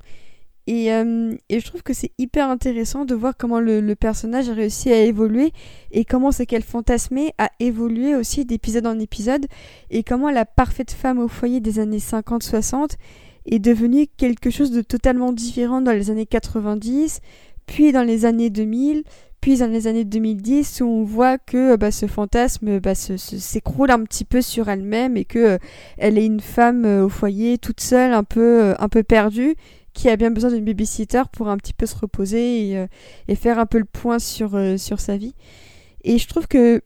Et, 0.69 0.87
et 0.89 1.61
je 1.61 1.65
trouve 1.65 1.85
que 1.85 1.93
c'est 1.93 2.11
hyper 2.19 2.51
intéressant 2.51 3.05
de 3.05 3.15
voir 3.15 3.35
comment 3.39 3.61
le, 3.61 3.95
personnage 3.95 4.49
a 4.49 4.53
réussi 4.53 4.93
à 4.93 4.99
évoluer 4.99 5.53
et 5.93 6.05
comment 6.05 6.33
c'est 6.33 6.45
qu'elle 6.45 6.65
fantasmée 6.65 7.33
a 7.39 7.53
évolué 7.61 8.17
aussi 8.17 8.45
d'épisode 8.45 8.89
en 8.89 8.99
épisode 8.99 9.47
et 9.91 10.03
comment 10.03 10.29
la 10.29 10.45
parfaite 10.45 10.91
femme 10.91 11.21
au 11.21 11.29
foyer 11.29 11.61
des 11.61 11.79
années 11.79 11.99
50-60 11.99 12.97
est 13.47 13.59
devenue 13.61 14.09
quelque 14.17 14.51
chose 14.51 14.73
de 14.73 14.83
totalement 14.83 15.33
différent 15.33 15.81
dans 15.81 15.93
les 15.93 16.11
années 16.11 16.27
90, 16.27 17.21
puis 17.67 17.93
dans 17.93 18.03
les 18.03 18.25
années 18.25 18.51
2000, 18.51 19.05
puis 19.41 19.59
dans 19.59 19.71
les 19.71 19.87
années 19.87 20.05
2010 20.05 20.81
où 20.81 20.87
on 20.87 21.05
voit 21.05 21.39
que 21.39 21.77
bah, 21.77 21.91
ce 21.91 22.07
fantasme 22.07 22.81
bah, 22.81 22.97
s'écroule 22.97 23.91
un 23.91 24.03
petit 24.03 24.25
peu 24.25 24.43
sur 24.43 24.69
elle-même 24.69 25.17
et 25.17 25.25
que 25.25 25.39
euh, 25.39 25.59
elle 25.99 26.19
est 26.19 26.27
une 26.27 26.41
femme 26.41 26.85
euh, 26.85 27.05
au 27.05 27.09
foyer 27.09 27.59
toute 27.59 27.81
seule, 27.81 28.13
un 28.13 28.25
peu, 28.25 28.65
euh, 28.65 28.75
un 28.79 28.89
peu 28.89 29.03
perdue, 29.03 29.55
qui 29.93 30.09
a 30.09 30.17
bien 30.17 30.31
besoin 30.31 30.51
d'une 30.51 30.65
babysitter 30.65 31.23
pour 31.33 31.49
un 31.49 31.57
petit 31.59 31.75
peu 31.75 31.87
se 31.87 31.95
reposer 31.95 32.71
et, 32.71 32.87
et 33.29 33.35
faire 33.37 33.59
un 33.59 33.67
peu 33.67 33.79
le 33.79 33.85
point 33.85 34.19
sur, 34.19 34.59
sur 34.79 34.99
sa 35.01 35.17
vie. 35.17 35.35
Et 36.03 36.19
je 36.19 36.29
trouve 36.29 36.49
que 36.49 36.83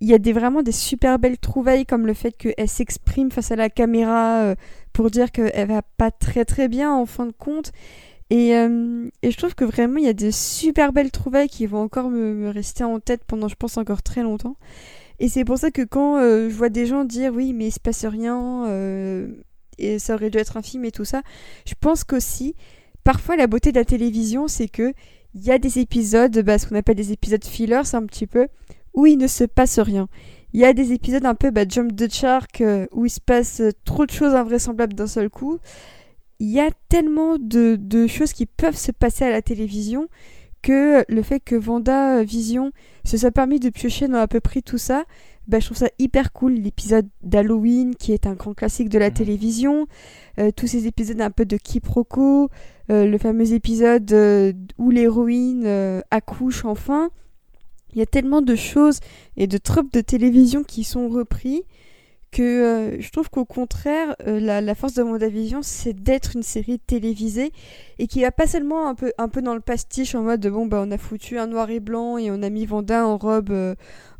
il 0.00 0.08
y 0.08 0.14
a 0.14 0.18
des, 0.18 0.32
vraiment 0.32 0.62
des 0.62 0.72
super 0.72 1.18
belles 1.18 1.36
trouvailles 1.36 1.84
comme 1.84 2.06
le 2.06 2.14
fait 2.14 2.34
qu'elle 2.34 2.68
s'exprime 2.68 3.30
face 3.30 3.50
à 3.50 3.56
la 3.56 3.68
caméra 3.68 4.54
pour 4.94 5.10
dire 5.10 5.30
qu'elle 5.32 5.68
va 5.68 5.82
pas 5.82 6.10
très 6.10 6.46
très 6.46 6.68
bien 6.68 6.90
en 6.94 7.04
fin 7.04 7.26
de 7.26 7.32
compte 7.32 7.72
et, 8.30 8.54
euh, 8.54 9.08
et, 9.22 9.32
je 9.32 9.36
trouve 9.36 9.56
que 9.56 9.64
vraiment, 9.64 9.98
il 9.98 10.04
y 10.04 10.08
a 10.08 10.12
des 10.12 10.30
super 10.30 10.92
belles 10.92 11.10
trouvailles 11.10 11.48
qui 11.48 11.66
vont 11.66 11.82
encore 11.82 12.10
me, 12.10 12.32
me, 12.32 12.48
rester 12.48 12.84
en 12.84 13.00
tête 13.00 13.22
pendant, 13.26 13.48
je 13.48 13.56
pense, 13.56 13.76
encore 13.76 14.02
très 14.02 14.22
longtemps. 14.22 14.56
Et 15.18 15.28
c'est 15.28 15.44
pour 15.44 15.58
ça 15.58 15.72
que 15.72 15.82
quand 15.82 16.16
euh, 16.18 16.48
je 16.48 16.54
vois 16.54 16.68
des 16.68 16.86
gens 16.86 17.04
dire 17.04 17.32
oui, 17.34 17.52
mais 17.52 17.66
il 17.66 17.72
se 17.72 17.80
passe 17.80 18.04
rien, 18.04 18.66
euh, 18.68 19.28
et 19.78 19.98
ça 19.98 20.14
aurait 20.14 20.30
dû 20.30 20.38
être 20.38 20.56
un 20.56 20.62
film 20.62 20.84
et 20.84 20.92
tout 20.92 21.04
ça, 21.04 21.22
je 21.66 21.74
pense 21.78 22.04
qu'aussi, 22.04 22.54
parfois, 23.02 23.36
la 23.36 23.48
beauté 23.48 23.72
de 23.72 23.78
la 23.78 23.84
télévision, 23.84 24.46
c'est 24.46 24.68
que 24.68 24.94
il 25.34 25.44
y 25.44 25.50
a 25.50 25.58
des 25.58 25.78
épisodes, 25.80 26.36
bah, 26.40 26.58
ce 26.58 26.66
qu'on 26.66 26.76
appelle 26.76 26.96
des 26.96 27.12
épisodes 27.12 27.44
fillers, 27.44 27.94
un 27.94 28.06
petit 28.06 28.26
peu, 28.26 28.46
où 28.94 29.06
il 29.06 29.18
ne 29.18 29.26
se 29.26 29.44
passe 29.44 29.78
rien. 29.80 30.08
Il 30.52 30.60
y 30.60 30.64
a 30.64 30.72
des 30.72 30.92
épisodes 30.92 31.26
un 31.26 31.36
peu 31.36 31.50
bah, 31.50 31.64
Jump 31.68 31.94
the 31.94 32.12
Shark, 32.12 32.62
où 32.92 33.06
il 33.06 33.10
se 33.10 33.20
passe 33.20 33.62
trop 33.84 34.06
de 34.06 34.10
choses 34.10 34.34
invraisemblables 34.34 34.94
d'un 34.94 35.06
seul 35.06 35.30
coup 35.30 35.58
il 36.40 36.48
y 36.48 36.60
a 36.60 36.70
tellement 36.88 37.36
de, 37.38 37.76
de, 37.78 38.06
choses 38.06 38.32
qui 38.32 38.46
peuvent 38.46 38.76
se 38.76 38.92
passer 38.92 39.24
à 39.24 39.30
la 39.30 39.42
télévision 39.42 40.08
que 40.62 41.04
le 41.08 41.22
fait 41.22 41.40
que 41.40 41.54
Vanda 41.54 42.22
Vision 42.24 42.72
se 43.04 43.16
soit 43.16 43.30
permis 43.30 43.60
de 43.60 43.70
piocher 43.70 44.08
dans 44.08 44.18
à 44.18 44.26
peu 44.26 44.40
près 44.40 44.60
tout 44.60 44.78
ça, 44.78 45.04
bah, 45.46 45.58
je 45.58 45.66
trouve 45.66 45.78
ça 45.78 45.88
hyper 45.98 46.32
cool. 46.32 46.54
L'épisode 46.54 47.08
d'Halloween 47.22 47.94
qui 47.94 48.12
est 48.12 48.26
un 48.26 48.34
grand 48.34 48.54
classique 48.54 48.88
de 48.88 48.98
la 48.98 49.10
mmh. 49.10 49.14
télévision, 49.14 49.86
euh, 50.38 50.50
tous 50.54 50.66
ces 50.66 50.86
épisodes 50.86 51.20
un 51.20 51.30
peu 51.30 51.44
de 51.44 51.56
quiproquo, 51.56 52.50
euh, 52.90 53.06
le 53.06 53.18
fameux 53.18 53.52
épisode 53.52 54.10
euh, 54.12 54.52
où 54.78 54.90
l'héroïne 54.90 55.64
euh, 55.66 56.00
accouche 56.10 56.64
enfin. 56.64 57.10
Il 57.92 57.98
y 57.98 58.02
a 58.02 58.06
tellement 58.06 58.42
de 58.42 58.54
choses 58.54 59.00
et 59.36 59.46
de 59.46 59.58
tropes 59.58 59.92
de 59.92 60.00
télévision 60.00 60.62
qui 60.62 60.84
sont 60.84 61.08
repris 61.08 61.64
que 62.30 62.42
euh, 62.42 63.00
je 63.00 63.10
trouve 63.10 63.28
qu'au 63.30 63.44
contraire, 63.44 64.14
euh, 64.26 64.38
la, 64.40 64.60
la, 64.60 64.74
force 64.74 64.94
de 64.94 65.02
WandaVision, 65.02 65.62
c'est 65.62 65.92
d'être 65.92 66.36
une 66.36 66.42
série 66.42 66.78
télévisée 66.78 67.52
et 67.98 68.06
qui 68.06 68.22
va 68.22 68.30
pas 68.30 68.46
seulement 68.46 68.88
un 68.88 68.94
peu, 68.94 69.12
un 69.18 69.28
peu 69.28 69.42
dans 69.42 69.54
le 69.54 69.60
pastiche 69.60 70.14
en 70.14 70.22
mode 70.22 70.46
bon, 70.46 70.66
bah, 70.66 70.82
on 70.86 70.90
a 70.90 70.98
foutu 70.98 71.38
un 71.38 71.46
noir 71.46 71.70
et 71.70 71.80
blanc 71.80 72.18
et 72.18 72.30
on 72.30 72.42
a 72.42 72.50
mis 72.50 72.66
Vanda 72.66 73.06
en 73.06 73.16
robe, 73.16 73.50
euh, 73.50 73.74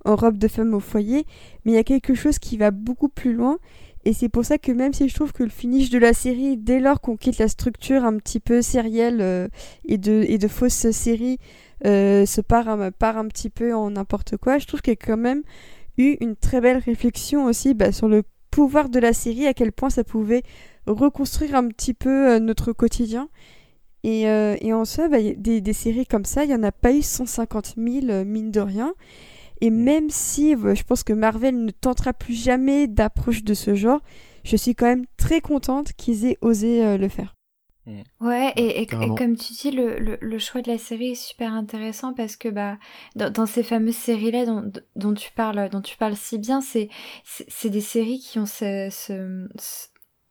en 0.05 0.17
robe 0.17 0.39
de 0.39 0.49
femme 0.49 0.75
au 0.75 0.81
foyer, 0.81 1.25
mais 1.65 1.73
il 1.73 1.75
y 1.75 1.79
a 1.79 1.85
quelque 1.85 2.15
chose 2.15 2.39
qui 2.39 2.57
va 2.57 2.71
beaucoup 2.71 3.09
plus 3.09 3.33
loin. 3.33 3.59
Et 4.05 4.15
c'est 4.15 4.31
pour 4.31 4.45
ça 4.45 4.57
que 4.57 4.73
même 4.73 4.95
si 4.95 5.09
je 5.09 5.15
trouve 5.15 5.33
que 5.33 5.43
le 5.43 5.51
finish 5.51 5.91
de 5.91 5.99
la 5.99 6.15
série, 6.15 6.57
dès 6.57 6.81
lors 6.81 7.01
qu'on 7.01 7.17
quitte 7.17 7.39
la 7.39 7.49
structure 7.49 8.05
un 8.05 8.17
petit 8.17 8.41
peu 8.41 8.63
sérielle 8.63 9.21
euh, 9.21 9.49
et, 9.85 9.99
de, 9.99 10.25
et 10.27 10.39
de 10.39 10.49
fausses 10.49 10.91
séries, 10.91 11.39
euh, 11.87 12.27
se 12.27 12.41
part 12.41 12.67
part 12.99 13.19
un 13.19 13.29
petit 13.29 13.51
peu 13.51 13.75
en 13.75 13.91
n'importe 13.91 14.37
quoi, 14.37 14.59
je 14.59 14.67
trouve 14.67 14.81
qu'il 14.83 14.93
y 14.93 14.99
a 15.01 15.07
quand 15.07 15.17
même 15.17 15.43
eu 16.01 16.17
une 16.21 16.37
très 16.37 16.61
belle 16.61 16.79
réflexion 16.79 17.45
aussi 17.45 17.75
bah, 17.75 17.93
sur 17.93 18.09
le 18.09 18.23
pouvoir 18.51 18.89
de 18.89 18.99
la 18.99 19.13
série, 19.13 19.47
à 19.47 19.55
quel 19.55 19.73
point 19.73 19.91
ça 19.91 20.05
pouvait 20.05 20.43
reconstruire 20.87 21.55
un 21.55 21.69
petit 21.69 21.95
peu 21.95 22.33
euh, 22.33 22.39
notre 22.41 22.73
quotidien. 22.73 23.29
Et, 24.03 24.29
euh, 24.29 24.57
et 24.61 24.73
en 24.73 24.85
soi, 24.85 25.09
bah, 25.09 25.19
des, 25.21 25.61
des, 25.61 25.73
séries 25.73 26.07
comme 26.07 26.25
ça, 26.25 26.45
il 26.45 26.49
n'y 26.49 26.55
en 26.55 26.63
a 26.63 26.73
pas 26.73 26.93
eu 26.93 27.03
150 27.03 27.75
000, 27.77 28.07
euh, 28.09 28.25
mine 28.25 28.51
de 28.51 28.61
rien. 28.61 28.95
Et 29.61 29.71
même 29.71 30.09
si 30.09 30.55
bah, 30.57 30.75
je 30.75 30.83
pense 30.83 31.03
que 31.03 31.13
Marvel 31.13 31.65
ne 31.65 31.71
tentera 31.71 32.13
plus 32.13 32.35
jamais 32.35 32.87
d'approche 32.87 33.45
de 33.45 33.55
ce 33.55 33.75
genre, 33.75 34.01
je 34.45 34.57
suis 34.57 34.75
quand 34.75 34.87
même 34.87 35.05
très 35.19 35.41
contente 35.41 35.93
qu'ils 35.93 36.25
aient 36.25 36.39
osé 36.41 36.85
euh, 36.85 36.97
le 36.97 37.09
faire. 37.09 37.35
Ouais, 38.21 38.53
et, 38.57 38.83
et- 38.83 38.87
comme 39.15 39.35
tu 39.37 39.55
dis, 39.55 39.71
le, 39.71 39.99
le, 39.99 40.19
le 40.21 40.39
choix 40.39 40.61
de 40.61 40.71
la 40.71 40.77
série 40.77 41.13
est 41.13 41.15
super 41.15 41.55
intéressant 41.55 42.13
parce 42.13 42.37
que 42.37 42.49
bah, 42.51 42.79
dans, 43.17 43.31
dans 43.33 43.47
ces 43.47 43.63
fameuses 43.63 43.97
séries-là 43.97 44.45
dont, 44.45 44.71
dont, 44.97 45.15
tu 45.15 45.31
parles, 45.33 45.71
dont 45.71 45.81
tu 45.81 45.97
parles 45.97 46.17
si 46.17 46.39
bien, 46.39 46.61
c'est 46.61 46.91
des 47.65 47.81
séries 47.81 48.19
qui 48.19 48.39
ont 48.39 48.45
ce, 48.47 48.89
ce, 48.91 49.49
ce, 49.59 49.87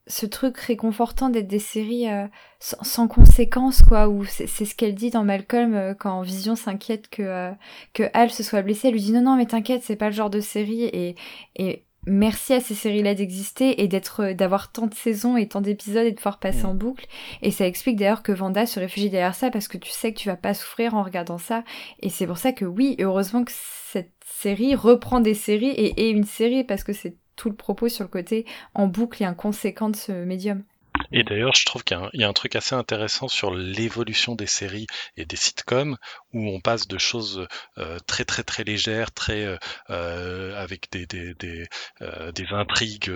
ce 0.05 0.25
truc 0.27 0.57
réconfortant 0.59 1.29
d'être 1.29 1.47
des 1.47 1.57
séries 1.59 2.07
euh, 2.09 2.27
sans, 2.59 2.83
sans 2.83 3.07
conséquences, 3.07 3.81
quoi, 3.81 4.07
où 4.07 4.23
c'est 4.23 4.45
ce 4.47 4.75
qu'elle 4.75 4.93
dit 4.95 5.09
dans 5.09 5.23
Malcolm 5.23 5.73
euh, 5.73 5.93
quand 5.95 6.21
Vision 6.21 6.55
s'inquiète 6.55 7.09
que, 7.09 7.23
euh, 7.23 7.51
que 7.93 8.03
Hal 8.13 8.29
se 8.29 8.43
soit 8.43 8.61
blessé. 8.61 8.89
Elle 8.89 8.93
lui 8.93 9.01
dit 9.01 9.11
non, 9.13 9.21
non, 9.23 9.35
mais 9.35 9.47
t'inquiète, 9.47 9.81
c'est 9.83 9.95
pas 9.95 10.09
le 10.09 10.15
genre 10.15 10.29
de 10.29 10.41
série. 10.41 10.83
Et, 10.83 11.15
et 11.55 11.85
merci 12.09 12.53
à 12.53 12.59
ces 12.59 12.75
séries-là 12.75 13.15
d'exister 13.15 13.81
et 13.81 13.87
d'être, 13.87 14.33
d'avoir 14.33 14.71
tant 14.71 14.87
de 14.87 14.93
saisons 14.93 15.37
et 15.37 15.47
tant 15.47 15.61
d'épisodes 15.61 16.05
et 16.05 16.11
de 16.11 16.15
pouvoir 16.15 16.39
passer 16.39 16.65
en 16.65 16.73
boucle. 16.73 17.07
Et 17.41 17.51
ça 17.51 17.65
explique 17.65 17.97
d'ailleurs 17.97 18.23
que 18.23 18.31
Vanda 18.31 18.65
se 18.65 18.79
réfugie 18.79 19.09
derrière 19.09 19.35
ça 19.35 19.49
parce 19.49 19.67
que 19.67 19.77
tu 19.77 19.91
sais 19.91 20.13
que 20.13 20.19
tu 20.19 20.27
vas 20.27 20.35
pas 20.35 20.53
souffrir 20.53 20.95
en 20.95 21.03
regardant 21.03 21.37
ça. 21.37 21.63
Et 22.01 22.09
c'est 22.09 22.27
pour 22.27 22.37
ça 22.37 22.51
que 22.51 22.65
oui, 22.65 22.95
heureusement 22.99 23.43
que 23.43 23.51
cette 23.91 24.13
série 24.25 24.75
reprend 24.75 25.19
des 25.19 25.33
séries 25.33 25.69
et 25.69 26.07
est 26.07 26.11
une 26.11 26.25
série 26.25 26.63
parce 26.63 26.83
que 26.83 26.93
c'est 26.93 27.15
tout 27.35 27.49
le 27.49 27.55
propos 27.55 27.87
sur 27.87 28.03
le 28.03 28.09
côté 28.09 28.45
en 28.73 28.87
boucle 28.87 29.23
et 29.23 29.25
inconséquent 29.25 29.89
de 29.89 29.95
ce 29.95 30.11
médium. 30.11 30.63
Et 31.11 31.23
d'ailleurs, 31.23 31.55
je 31.55 31.65
trouve 31.65 31.83
qu'il 31.83 31.97
y, 31.97 31.99
a 31.99 32.03
un- 32.03 32.09
il 32.13 32.21
y 32.21 32.23
a 32.23 32.27
un 32.29 32.33
truc 32.33 32.55
assez 32.55 32.75
intéressant 32.75 33.27
sur 33.27 33.51
l'évolution 33.53 34.35
des 34.35 34.45
séries 34.47 34.87
et 35.17 35.25
des 35.25 35.35
sitcoms, 35.35 35.97
où 36.33 36.47
on 36.49 36.59
passe 36.61 36.87
de 36.87 36.97
choses 36.97 37.47
euh, 37.77 37.97
très 38.07 38.25
très 38.25 38.43
très 38.43 38.63
légères, 38.63 39.11
très 39.11 39.43
euh, 39.45 39.57
euh, 39.89 40.55
avec 40.61 40.91
des 40.91 41.05
des 41.07 41.33
des, 41.35 41.67
euh, 42.01 42.31
des 42.31 42.47
intrigues 42.51 43.09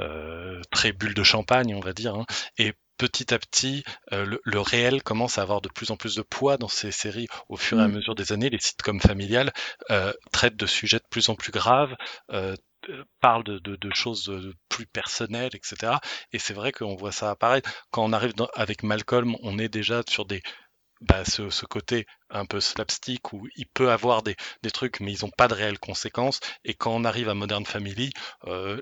euh, 0.00 0.60
très 0.70 0.92
bulles 0.92 1.14
de 1.14 1.22
champagne, 1.22 1.74
on 1.74 1.80
va 1.80 1.92
dire, 1.92 2.14
hein, 2.16 2.26
et 2.58 2.74
petit 2.98 3.34
à 3.34 3.38
petit, 3.38 3.84
euh, 4.12 4.24
le, 4.24 4.40
le 4.42 4.60
réel 4.60 5.02
commence 5.02 5.36
à 5.38 5.42
avoir 5.42 5.60
de 5.60 5.68
plus 5.68 5.90
en 5.90 5.96
plus 5.96 6.14
de 6.14 6.22
poids 6.22 6.56
dans 6.56 6.68
ces 6.68 6.90
séries 6.92 7.28
au 7.50 7.56
fur 7.56 7.78
et 7.78 7.82
à 7.82 7.88
Mm. 7.88 7.88
mesure 7.88 8.14
des 8.14 8.32
années. 8.32 8.48
Les 8.48 8.58
sitcoms 8.58 9.00
familiales 9.00 9.52
euh, 9.90 10.12
traitent 10.32 10.56
de 10.56 10.66
sujets 10.66 10.96
de 10.98 11.04
plus 11.10 11.28
en 11.28 11.34
plus 11.34 11.52
graves, 11.52 11.94
euh, 12.32 12.54
parlent 13.20 13.44
de, 13.44 13.90
choses 13.94 14.28
euh, 14.28 14.54
plus 14.68 14.86
personnelles, 14.86 15.54
etc. 15.54 15.94
Et 16.32 16.38
c'est 16.38 16.54
vrai 16.54 16.72
qu'on 16.72 16.96
voit 16.96 17.12
ça 17.12 17.30
apparaître. 17.30 17.70
Quand 17.90 18.04
on 18.04 18.12
arrive 18.12 18.34
avec 18.54 18.82
Malcolm, 18.82 19.36
on 19.42 19.58
est 19.58 19.68
déjà 19.68 20.02
sur 20.08 20.26
des 20.26 20.42
bah, 21.02 21.24
ce, 21.24 21.66
côté 21.66 22.06
un 22.30 22.46
peu 22.46 22.58
slapstick 22.58 23.32
où 23.32 23.46
il 23.56 23.66
peut 23.66 23.90
avoir 23.90 24.22
des, 24.22 24.34
trucs 24.72 25.00
mais 25.00 25.12
ils 25.12 25.24
n'ont 25.24 25.30
pas 25.30 25.46
de 25.46 25.54
réelles 25.54 25.78
conséquences 25.78 26.40
et 26.64 26.74
quand 26.74 26.90
on 26.90 27.04
arrive 27.04 27.28
à 27.28 27.34
Modern 27.34 27.64
Family 27.66 28.12
euh, 28.46 28.80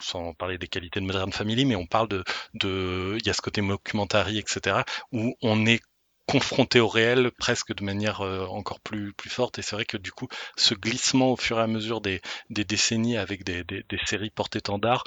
sans 0.00 0.32
parler 0.34 0.58
des 0.58 0.68
qualités 0.68 1.00
de 1.00 1.04
Modern 1.04 1.32
Family 1.32 1.64
mais 1.64 1.76
on 1.76 1.86
parle 1.86 2.08
de 2.08 2.24
de 2.54 3.18
il 3.20 3.26
y 3.26 3.30
a 3.30 3.34
ce 3.34 3.42
côté 3.42 3.60
mockumentary 3.60 4.38
etc 4.38 4.82
où 5.12 5.34
on 5.42 5.66
est 5.66 5.82
confronté 6.30 6.80
au 6.80 6.88
réel 6.88 7.30
presque 7.32 7.74
de 7.74 7.82
manière 7.82 8.20
euh, 8.20 8.46
encore 8.46 8.80
plus 8.80 9.12
forte 9.26 9.58
et 9.58 9.62
c'est 9.62 9.74
vrai 9.76 9.84
que 9.84 9.96
du 9.96 10.12
coup 10.12 10.28
ce 10.56 10.74
glissement 10.74 11.32
au 11.32 11.36
fur 11.36 11.58
et 11.58 11.62
à 11.62 11.66
mesure 11.66 12.00
des, 12.00 12.20
décennies 12.50 13.16
avec 13.16 13.44
des, 13.44 13.64
des, 13.64 13.84
séries 14.06 14.30
porte-étendard 14.30 15.04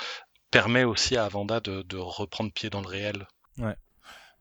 permet 0.51 0.83
aussi 0.83 1.17
à 1.17 1.27
Vanda 1.29 1.59
de, 1.59 1.97
reprendre 1.97 2.51
pied 2.51 2.69
dans 2.69 2.81
le 2.81 2.87
réel. 2.87 3.27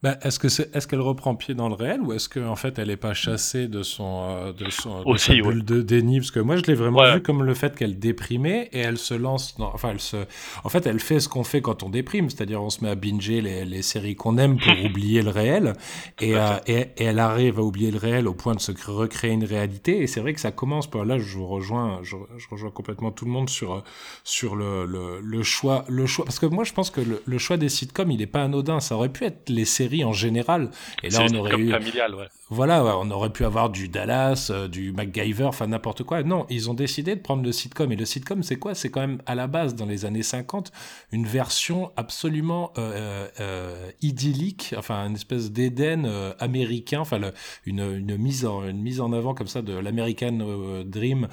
Bah, 0.03 0.19
est-ce 0.23 0.41
que 0.41 0.49
c'est, 0.49 0.75
est-ce 0.75 0.89
qu'elle 0.89 1.01
reprend 1.01 1.37
pied 1.37 1.55
dans 1.55 1.69
le 1.69 1.75
réel 1.75 2.01
ou 2.03 2.13
est-ce 2.13 2.29
qu'en 2.29 2.47
en 2.49 2.57
fait 2.57 2.77
elle 2.81 2.91
est 2.91 2.97
pas 2.97 3.15
chassée 3.15 3.69
de 3.69 3.85
son, 3.85 4.25
euh, 4.31 4.53
de 4.53 4.69
son 4.69 5.01
de 5.03 5.07
Aussi, 5.09 5.27
sa 5.27 5.33
ouais. 5.35 5.43
bulle 5.43 5.65
de 5.65 5.81
déni? 5.81 6.19
Parce 6.19 6.33
que 6.33 6.41
moi 6.41 6.57
je 6.57 6.63
l'ai 6.63 6.75
vraiment 6.75 6.99
Ouais. 6.99 7.15
vu 7.15 7.23
comme 7.23 7.45
le 7.45 7.55
fait 7.55 7.77
qu'elle 7.77 8.01
déprimait 8.01 8.69
et 8.73 8.81
elle 8.81 8.99
se 8.99 9.15
lance 9.15 9.57
dans, 9.59 9.73
enfin 9.73 9.91
elle 9.93 10.01
se, 10.01 10.17
en 10.65 10.69
fait 10.69 10.87
elle 10.89 10.99
fait 10.99 11.21
ce 11.21 11.29
qu'on 11.29 11.45
fait 11.45 11.61
quand 11.63 11.85
on 11.85 11.89
déprime, 11.89 12.31
c'est-à-dire 12.31 12.61
on 12.61 12.71
se 12.71 12.83
met 12.83 12.91
à 12.91 12.97
binger 12.97 13.41
les, 13.41 13.65
les 13.65 13.83
séries 13.83 14.17
qu'on 14.17 14.39
aime 14.39 14.59
pour 14.59 14.73
oublier 14.85 15.23
le 15.23 15.31
réel 15.31 15.75
et, 16.21 16.35
euh, 16.35 16.57
et, 16.67 16.89
et 16.97 17.05
elle 17.05 17.21
arrive 17.21 17.61
à 17.61 17.63
oublier 17.63 17.93
le 17.93 17.99
réel 17.99 18.27
au 18.27 18.35
point 18.35 18.57
de 18.57 18.61
se 18.61 18.73
cr- 18.73 18.91
recréer 18.91 19.31
une 19.31 19.45
réalité 19.45 20.03
et 20.03 20.09
c'est 20.09 20.21
vrai 20.21 20.35
que 20.35 20.41
ça 20.41 20.51
commence 20.51 20.91
par 20.91 21.05
là 21.05 21.19
je 21.21 21.37
vous 21.37 21.47
rejoins, 21.47 22.01
je, 22.03 22.17
je 22.39 22.47
rejoins 22.51 22.71
complètement 22.73 23.13
tout 23.13 23.25
le 23.25 23.31
monde 23.31 23.49
sur 23.49 23.85
sur 24.25 24.57
le, 24.57 24.85
le, 24.85 25.21
le 25.23 25.43
choix, 25.45 25.85
le 25.89 26.07
choix. 26.07 26.25
Parce 26.25 26.41
que 26.41 26.47
moi 26.47 26.65
je 26.65 26.73
pense 26.73 26.91
que 26.91 27.01
le, 27.01 27.23
le 27.25 27.39
choix 27.39 27.57
des 27.57 27.69
sitcoms 27.69 28.11
il 28.11 28.21
est 28.21 28.27
pas 28.27 28.43
anodin, 28.43 28.81
ça 28.81 28.97
aurait 28.97 29.09
pu 29.09 29.25
être 29.25 29.49
les 29.49 29.65
séries 29.65 29.92
en 30.05 30.13
général 30.13 30.71
et 31.03 31.11
là 31.11 31.27
on 31.31 31.35
aurait 31.37 31.57
eu 31.59 31.71
familial, 31.71 32.15
ouais. 32.15 32.27
voilà, 32.51 32.97
on 32.99 33.11
aurait 33.11 33.31
pu 33.31 33.45
avoir 33.45 33.71
du 33.71 33.89
Dallas, 33.89 34.49
euh, 34.51 34.69
du 34.69 34.93
MacGyver, 34.93 35.45
enfin 35.45 35.67
n'importe 35.67 36.03
quoi. 36.05 36.23
Non, 36.23 36.47
ils 36.51 36.71
ont 36.71 36.75
décidé 36.75 37.15
de 37.17 37.21
prendre 37.21 37.43
le 37.43 37.53
sitcom. 37.53 37.91
Et 37.93 37.97
le 37.97 38.05
sitcom, 38.05 38.43
c'est 38.43 38.57
quoi? 38.57 38.75
C'est 38.75 38.91
quand 38.91 39.01
même 39.01 39.21
à 39.27 39.35
la 39.35 39.47
base, 39.47 39.75
dans 39.75 39.87
les 39.87 40.05
années 40.05 40.23
50, 40.23 40.73
une 41.13 41.27
version 41.27 41.91
absolument 41.97 42.73
euh, 42.79 43.29
euh, 43.41 43.91
idyllique, 44.01 44.75
enfin 44.79 45.07
une 45.07 45.15
espèce 45.15 45.53
d'Éden 45.53 46.05
euh, 46.07 46.33
américain, 46.39 47.01
enfin 47.01 47.19
le- 47.19 47.33
une, 47.67 47.81
une, 47.81 48.17
mise 48.17 48.47
en, 48.47 48.67
une 48.67 48.81
mise 48.81 49.01
en 49.01 49.13
avant 49.13 49.35
comme 49.35 49.47
ça 49.49 49.63
de 49.63 49.75
l'American 49.75 50.39
Dream 50.87 51.29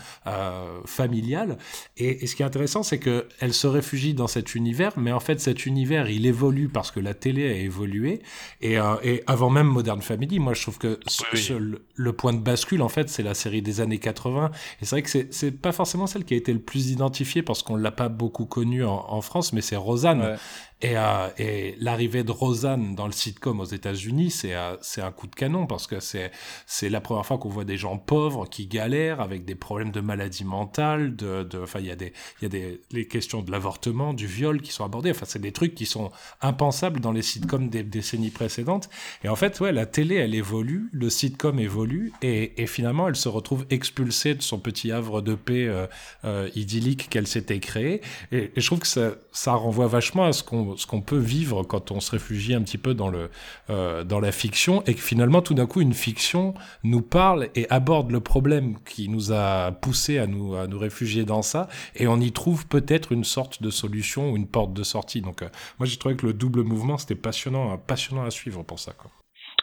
familial. 0.85 1.57
Et, 1.97 2.23
et 2.23 2.27
ce 2.27 2.35
qui 2.35 2.41
est 2.43 2.45
intéressant, 2.45 2.83
c'est 2.83 2.99
que 2.99 3.27
elle 3.39 3.53
se 3.53 3.67
réfugie 3.67 4.13
dans 4.13 4.27
cet 4.27 4.55
univers, 4.55 4.93
mais 4.97 5.11
en 5.11 5.19
fait 5.19 5.39
cet 5.39 5.65
univers, 5.65 6.09
il 6.09 6.25
évolue 6.25 6.69
parce 6.69 6.91
que 6.91 6.99
la 6.99 7.13
télé 7.13 7.47
a 7.49 7.53
évolué. 7.53 8.21
Et, 8.61 8.77
euh, 8.79 8.95
et 9.03 9.23
avant 9.27 9.49
même 9.49 9.67
Modern 9.67 10.01
Family, 10.01 10.39
moi 10.39 10.53
je 10.53 10.61
trouve 10.61 10.77
que 10.77 10.99
ce- 11.07 11.23
ce- 11.37 11.53
le, 11.53 11.85
le 11.95 12.13
point 12.13 12.33
de 12.33 12.39
bascule, 12.39 12.81
en 12.81 12.89
fait, 12.89 13.09
c'est 13.09 13.23
la 13.23 13.33
série 13.33 13.61
des 13.61 13.81
années 13.81 13.99
80. 13.99 14.51
Et 14.81 14.85
c'est 14.85 14.91
vrai 14.95 15.01
que 15.01 15.09
c'est- 15.09 15.33
c'est 15.33 15.51
pas 15.51 15.71
forcément 15.71 16.07
celle 16.07 16.25
qui 16.25 16.33
a 16.33 16.37
été 16.37 16.53
le 16.53 16.59
plus 16.59 16.89
identifiée 16.91 17.41
parce 17.43 17.63
qu'on 17.63 17.75
l'a 17.75 17.91
pas 17.91 18.09
beaucoup 18.09 18.45
connue 18.45 18.83
en, 18.85 19.05
en 19.09 19.21
France, 19.21 19.53
mais 19.53 19.61
c'est 19.61 19.75
Rosanne. 19.75 20.21
Ouais. 20.21 20.35
Et, 20.81 20.95
euh, 20.95 21.27
et 21.37 21.75
l'arrivée 21.79 22.23
de 22.23 22.31
Rosanne 22.31 22.95
dans 22.95 23.05
le 23.05 23.11
sitcom 23.11 23.59
aux 23.59 23.65
États-Unis, 23.65 24.31
c'est 24.31 24.55
euh, 24.55 24.75
un 24.97 25.11
coup 25.11 25.27
de 25.27 25.35
canon 25.35 25.67
parce 25.67 25.87
que 25.87 25.99
c'est 25.99 26.89
la 26.89 27.01
première 27.01 27.25
fois 27.25 27.37
qu'on 27.37 27.49
voit 27.49 27.65
des 27.65 27.77
gens 27.77 27.97
pauvres 27.97 28.47
qui 28.47 28.65
galèrent 28.65 29.19
avec 29.19 29.43
des 29.43 29.55
problèmes 29.55 29.91
de 29.91 29.99
maladie 29.99 30.45
mentale, 30.45 31.15
de 31.17 31.47
enfin 31.61 31.79
il 31.79 31.87
y 31.87 31.91
a 31.91 31.95
des 31.95 32.13
y 32.41 32.45
a 32.45 32.49
des 32.49 32.81
les 32.91 33.07
questions 33.07 33.41
de 33.41 33.51
l'avortement, 33.51 34.13
du 34.13 34.25
viol 34.25 34.61
qui 34.61 34.71
sont 34.71 34.85
abordées. 34.85 35.11
Enfin 35.11 35.25
c'est 35.27 35.41
des 35.41 35.51
trucs 35.51 35.75
qui 35.75 35.85
sont 35.85 36.11
impensables 36.41 37.01
dans 37.01 37.11
les 37.11 37.23
sitcoms 37.23 37.69
des 37.69 37.83
décennies 37.83 38.29
précédentes. 38.29 38.89
Et 39.23 39.29
en 39.29 39.35
fait 39.35 39.59
ouais 39.59 39.73
la 39.73 39.85
télé 39.85 40.15
elle 40.15 40.33
évolue, 40.35 40.89
le 40.93 41.09
sitcom 41.09 41.59
évolue 41.59 42.13
et, 42.21 42.61
et 42.61 42.67
finalement 42.67 43.09
elle 43.09 43.17
se 43.17 43.27
retrouve 43.27 43.65
expulsée 43.69 44.33
de 44.33 44.41
son 44.41 44.59
petit 44.59 44.91
havre 44.91 45.21
de 45.21 45.35
paix 45.35 45.67
euh, 45.67 45.87
euh, 46.23 46.49
idyllique 46.55 47.09
qu'elle 47.09 47.27
s'était 47.27 47.59
créé. 47.59 48.01
Et, 48.31 48.51
et 48.55 48.61
je 48.61 48.65
trouve 48.65 48.79
que 48.79 48.87
ça, 48.87 49.11
ça 49.33 49.53
renvoie 49.53 49.87
vachement 49.87 50.25
à 50.25 50.33
ce 50.33 50.43
qu'on 50.43 50.68
ce 50.77 50.87
qu'on 50.87 51.01
peut 51.01 51.17
vivre 51.17 51.63
quand 51.63 51.91
on 51.91 51.99
se 51.99 52.11
réfugie 52.11 52.53
un 52.53 52.61
petit 52.61 52.77
peu 52.77 52.93
dans 52.93 53.09
le 53.09 53.29
euh, 53.69 54.03
dans 54.03 54.19
la 54.19 54.31
fiction 54.31 54.83
et 54.85 54.93
que 54.93 55.01
finalement 55.01 55.41
tout 55.41 55.53
d'un 55.53 55.65
coup 55.65 55.81
une 55.81 55.93
fiction 55.93 56.53
nous 56.83 57.01
parle 57.01 57.49
et 57.55 57.67
aborde 57.69 58.11
le 58.11 58.19
problème 58.19 58.77
qui 58.85 59.09
nous 59.09 59.31
a 59.31 59.71
poussé 59.71 60.17
à 60.17 60.27
nous 60.27 60.55
à 60.55 60.67
nous 60.67 60.79
réfugier 60.79 61.25
dans 61.25 61.41
ça 61.41 61.67
et 61.95 62.07
on 62.07 62.19
y 62.19 62.31
trouve 62.31 62.67
peut-être 62.67 63.11
une 63.11 63.23
sorte 63.23 63.61
de 63.61 63.69
solution 63.69 64.31
ou 64.31 64.37
une 64.37 64.47
porte 64.47 64.73
de 64.73 64.83
sortie. 64.83 65.21
Donc 65.21 65.41
euh, 65.41 65.49
moi 65.79 65.85
j'ai 65.85 65.97
trouvé 65.97 66.15
que 66.15 66.25
le 66.25 66.33
double 66.33 66.63
mouvement 66.63 66.97
c'était 66.97 67.15
passionnant 67.15 67.77
passionnant 67.77 68.23
à 68.23 68.31
suivre 68.31 68.63
pour 68.63 68.79
ça 68.79 68.93
quoi. 68.93 69.11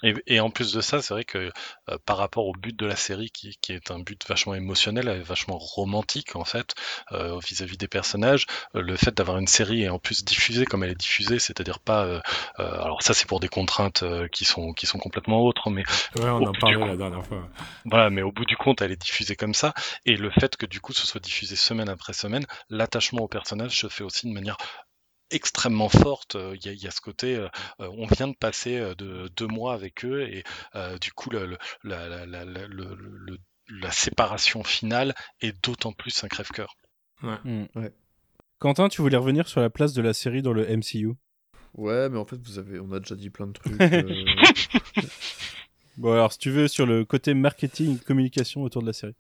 Et, 0.02 0.14
et 0.26 0.40
en 0.40 0.50
plus 0.50 0.72
de 0.72 0.80
ça, 0.80 1.00
c'est 1.02 1.14
vrai 1.14 1.24
que 1.24 1.50
euh, 1.88 1.98
par 2.04 2.16
rapport 2.16 2.46
au 2.46 2.52
but 2.52 2.76
de 2.76 2.86
la 2.86 2.96
série, 2.96 3.30
qui, 3.30 3.56
qui 3.60 3.72
est 3.72 3.90
un 3.90 3.98
but 3.98 4.26
vachement 4.28 4.54
émotionnel, 4.54 5.08
et 5.08 5.22
vachement 5.22 5.58
romantique 5.58 6.36
en 6.36 6.44
fait, 6.44 6.74
euh, 7.12 7.38
vis-à-vis 7.46 7.76
des 7.76 7.88
personnages, 7.88 8.46
euh, 8.74 8.82
le 8.82 8.96
fait 8.96 9.14
d'avoir 9.14 9.38
une 9.38 9.46
série 9.46 9.82
et 9.82 9.88
en 9.88 9.98
plus 9.98 10.24
diffusée 10.24 10.64
comme 10.64 10.84
elle 10.84 10.90
est 10.90 11.00
diffusée, 11.00 11.38
c'est-à-dire 11.38 11.80
pas, 11.80 12.04
euh, 12.04 12.20
euh, 12.58 12.82
alors 12.82 13.02
ça 13.02 13.14
c'est 13.14 13.26
pour 13.26 13.40
des 13.40 13.48
contraintes 13.48 14.02
euh, 14.02 14.28
qui 14.28 14.44
sont 14.44 14.72
qui 14.72 14.86
sont 14.86 14.98
complètement 14.98 15.42
autres, 15.42 15.70
mais 15.70 15.84
Ouais, 16.16 16.28
on 16.28 16.42
en 16.46 16.52
parlait 16.52 16.86
la 16.86 16.96
dernière 16.96 17.24
fois. 17.24 17.48
Voilà, 17.84 18.10
mais 18.10 18.22
au 18.22 18.32
bout 18.32 18.44
du 18.44 18.56
compte, 18.56 18.82
elle 18.82 18.92
est 18.92 19.00
diffusée 19.00 19.36
comme 19.36 19.54
ça, 19.54 19.74
et 20.04 20.16
le 20.16 20.30
fait 20.30 20.56
que 20.56 20.66
du 20.66 20.80
coup 20.80 20.92
ce 20.92 21.06
soit 21.06 21.20
diffusé 21.20 21.56
semaine 21.56 21.88
après 21.88 22.12
semaine, 22.12 22.46
l'attachement 22.70 23.22
au 23.22 23.28
personnage 23.28 23.78
se 23.78 23.88
fait 23.88 24.04
aussi 24.04 24.28
de 24.28 24.32
manière 24.32 24.56
extrêmement 25.30 25.88
forte. 25.88 26.36
Euh, 26.36 26.54
Il 26.56 26.64
y, 26.66 26.68
a, 26.68 26.72
il 26.72 26.82
y 26.82 26.86
a 26.86 26.90
ce 26.90 27.00
côté, 27.00 27.36
euh, 27.36 27.48
euh, 27.80 27.88
on 27.96 28.06
vient 28.06 28.28
de 28.28 28.36
passer 28.36 28.78
de 28.96 29.28
deux 29.36 29.46
mois 29.46 29.74
avec 29.74 30.04
eux 30.04 30.22
et 30.22 30.44
euh, 30.74 30.98
du 30.98 31.12
coup 31.12 31.30
le, 31.30 31.46
le- 31.46 31.58
la, 31.84 32.08
la- 32.08 32.26
la- 32.26 32.44
la- 32.44 32.66
le- 32.66 32.94
le- 32.94 33.38
la 33.68 33.90
séparation 33.90 34.62
finale 34.62 35.14
est 35.40 35.52
d'autant 35.64 35.92
plus 35.92 36.22
un 36.22 36.28
crève-cœur. 36.28 36.76
Ouais. 37.22 37.66
Ouais. 37.74 37.92
Quentin, 38.58 38.88
tu 38.88 39.02
voulais 39.02 39.16
revenir 39.16 39.48
sur 39.48 39.60
la 39.60 39.70
place 39.70 39.92
de 39.92 40.02
la 40.02 40.14
série 40.14 40.40
dans 40.42 40.52
le 40.52 40.64
MCU 40.70 41.12
Ouais, 41.74 42.08
mais 42.08 42.16
en 42.16 42.24
fait, 42.24 42.36
vous 42.42 42.58
avez, 42.58 42.78
on 42.80 42.90
a 42.92 43.00
déjà 43.00 43.14
dit 43.16 43.28
plein 43.28 43.48
de 43.48 43.52
trucs. 43.52 43.80
euh, 43.80 44.24
Bon, 45.98 46.12
alors, 46.12 46.32
si 46.32 46.38
tu 46.38 46.50
veux, 46.50 46.68
sur 46.68 46.86
le 46.86 47.04
côté 47.04 47.32
marketing, 47.34 47.98
communication 47.98 48.62
autour 48.62 48.82
de 48.82 48.86
la 48.86 48.92
série. 48.92 49.14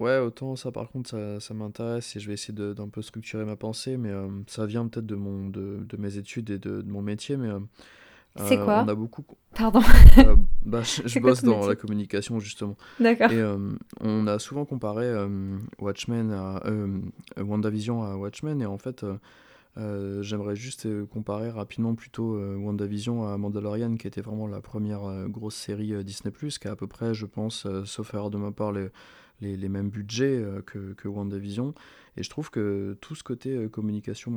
Ouais, 0.00 0.18
autant 0.18 0.56
ça 0.56 0.72
par 0.72 0.88
contre 0.88 1.10
ça, 1.10 1.40
ça 1.40 1.54
m'intéresse 1.54 2.16
et 2.16 2.20
je 2.20 2.26
vais 2.26 2.34
essayer 2.34 2.54
d'un 2.54 2.88
peu 2.88 3.02
structurer 3.02 3.44
ma 3.44 3.56
pensée, 3.56 3.96
mais 3.96 4.10
euh, 4.10 4.28
ça 4.46 4.66
vient 4.66 4.88
peut-être 4.88 5.06
de, 5.06 5.14
mon, 5.14 5.48
de, 5.48 5.80
de 5.86 5.96
mes 5.98 6.16
études 6.16 6.50
et 6.50 6.58
de, 6.58 6.80
de 6.80 6.90
mon 6.90 7.02
métier, 7.02 7.36
mais 7.36 7.48
euh, 7.48 7.60
C'est 8.48 8.58
euh, 8.58 8.64
quoi 8.64 8.82
on 8.84 8.88
a 8.88 8.94
beaucoup... 8.94 9.24
Pardon. 9.54 9.82
Euh, 10.18 10.36
bah, 10.64 10.82
je, 11.04 11.18
bosse 11.18 11.42
dans 11.42 11.66
la 11.66 11.76
communication 11.76 12.40
justement. 12.40 12.76
D'accord. 12.98 13.30
Et 13.30 13.42
on 14.00 14.26
a 14.26 14.38
souvent 14.38 14.64
comparé 14.64 15.12
Watchmen 15.78 16.32
à... 16.32 16.62
WandaVision 17.38 18.02
à 18.02 18.16
Watchmen 18.16 18.60
et 18.62 18.66
en 18.66 18.78
fait... 18.78 19.04
Euh, 19.78 20.20
j'aimerais 20.22 20.56
juste 20.56 20.86
euh, 20.86 21.06
comparer 21.06 21.48
rapidement 21.48 21.94
plutôt 21.94 22.34
euh, 22.34 22.56
WandaVision 22.56 23.26
à 23.28 23.38
Mandalorian, 23.38 23.96
qui 23.96 24.08
était 24.08 24.20
vraiment 24.20 24.48
la 24.48 24.60
première 24.60 25.28
grosse 25.28 25.54
série 25.54 26.04
Disney+, 26.04 26.32
qui 26.32 26.68
a 26.68 26.72
à 26.72 26.76
peu 26.76 26.86
près, 26.86 27.14
je 27.14 27.26
pense, 27.26 27.66
sauf 27.84 28.14
erreur 28.14 28.30
de 28.30 28.38
ma 28.38 28.50
part, 28.50 28.72
les, 28.72 28.88
les, 29.40 29.68
mêmes 29.68 29.90
budgets 29.90 30.42
que, 30.66 30.92
que 30.94 31.08
WandaVision. 31.08 31.74
Et 32.16 32.22
je 32.22 32.30
trouve 32.30 32.50
que 32.50 32.96
tout 33.00 33.14
ce 33.14 33.22
côté 33.22 33.68
communication, 33.70 34.30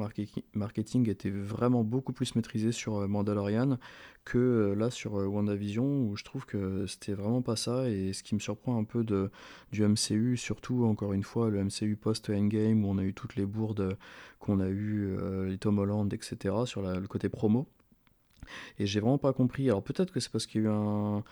marketing 0.53 1.09
était 1.09 1.29
vraiment 1.29 1.83
beaucoup 1.83 2.13
plus 2.13 2.35
maîtrisé 2.35 2.71
sur 2.71 3.07
Mandalorian 3.07 3.77
que 4.25 4.73
là 4.77 4.89
sur 4.89 5.13
WandaVision, 5.13 6.07
où 6.07 6.15
je 6.15 6.23
trouve 6.23 6.45
que 6.45 6.85
c'était 6.87 7.13
vraiment 7.13 7.41
pas 7.41 7.55
ça. 7.55 7.89
Et 7.89 8.13
ce 8.13 8.23
qui 8.23 8.35
me 8.35 8.39
surprend 8.39 8.77
un 8.77 8.83
peu 8.83 9.03
de, 9.03 9.31
du 9.71 9.85
MCU, 9.85 10.37
surtout 10.37 10.85
encore 10.85 11.13
une 11.13 11.23
fois 11.23 11.49
le 11.49 11.63
MCU 11.63 11.95
post-Endgame, 11.95 12.85
où 12.85 12.89
on 12.89 12.97
a 12.97 13.03
eu 13.03 13.13
toutes 13.13 13.35
les 13.35 13.45
bourdes 13.45 13.97
qu'on 14.39 14.59
a 14.59 14.67
eu, 14.67 15.17
les 15.47 15.57
Tom 15.57 15.79
Holland, 15.79 16.13
etc., 16.13 16.55
sur 16.65 16.81
le 16.81 17.07
côté 17.07 17.27
promo. 17.29 17.67
Et 18.79 18.85
j'ai 18.85 18.99
vraiment 18.99 19.17
pas 19.17 19.33
compris. 19.33 19.69
Alors 19.69 19.83
peut-être 19.83 20.11
que 20.11 20.19
c'est 20.19 20.31
parce 20.31 20.45
qu'il 20.45 20.61
y 20.61 20.65
a 20.65 20.67
eu 20.67 20.71
un 20.71 21.23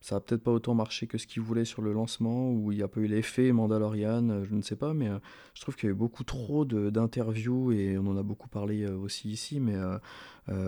ça 0.00 0.16
a 0.16 0.20
peut-être 0.20 0.42
pas 0.42 0.52
autant 0.52 0.74
marché 0.74 1.06
que 1.06 1.18
ce 1.18 1.26
qu'ils 1.26 1.42
voulaient 1.42 1.64
sur 1.64 1.82
le 1.82 1.92
lancement, 1.92 2.50
ou 2.50 2.72
il 2.72 2.76
n'y 2.78 2.82
a 2.82 2.88
pas 2.88 3.00
eu 3.00 3.06
l'effet 3.06 3.52
Mandalorian, 3.52 4.28
euh, 4.28 4.44
je 4.44 4.54
ne 4.54 4.62
sais 4.62 4.76
pas, 4.76 4.94
mais 4.94 5.08
euh, 5.08 5.18
je 5.54 5.62
trouve 5.62 5.74
qu'il 5.76 5.88
y 5.88 5.88
a 5.88 5.92
eu 5.92 5.96
beaucoup 5.96 6.24
trop 6.24 6.64
d'interviews, 6.64 7.72
et 7.72 7.98
on 7.98 8.06
en 8.06 8.16
a 8.16 8.22
beaucoup 8.22 8.48
parlé 8.48 8.84
euh, 8.84 8.96
aussi 8.96 9.30
ici, 9.30 9.60
mais 9.60 9.74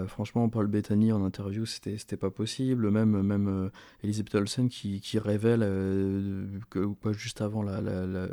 franchement, 0.09 0.49
Paul 0.49 0.67
Bettany 0.67 1.13
en 1.13 1.25
interview, 1.25 1.65
c'était 1.65 2.17
pas 2.17 2.31
possible, 2.31 2.91
même, 2.91 3.23
même 3.23 3.71
Elizabeth 4.03 4.35
Olsen 4.35 4.69
qui, 4.69 5.01
qui 5.01 5.21
révèle 5.21 5.61
que 6.69 6.93
pas 6.95 7.13
juste 7.13 7.41
avant 7.41 7.63
la, 7.63 7.81
la, 7.81 8.29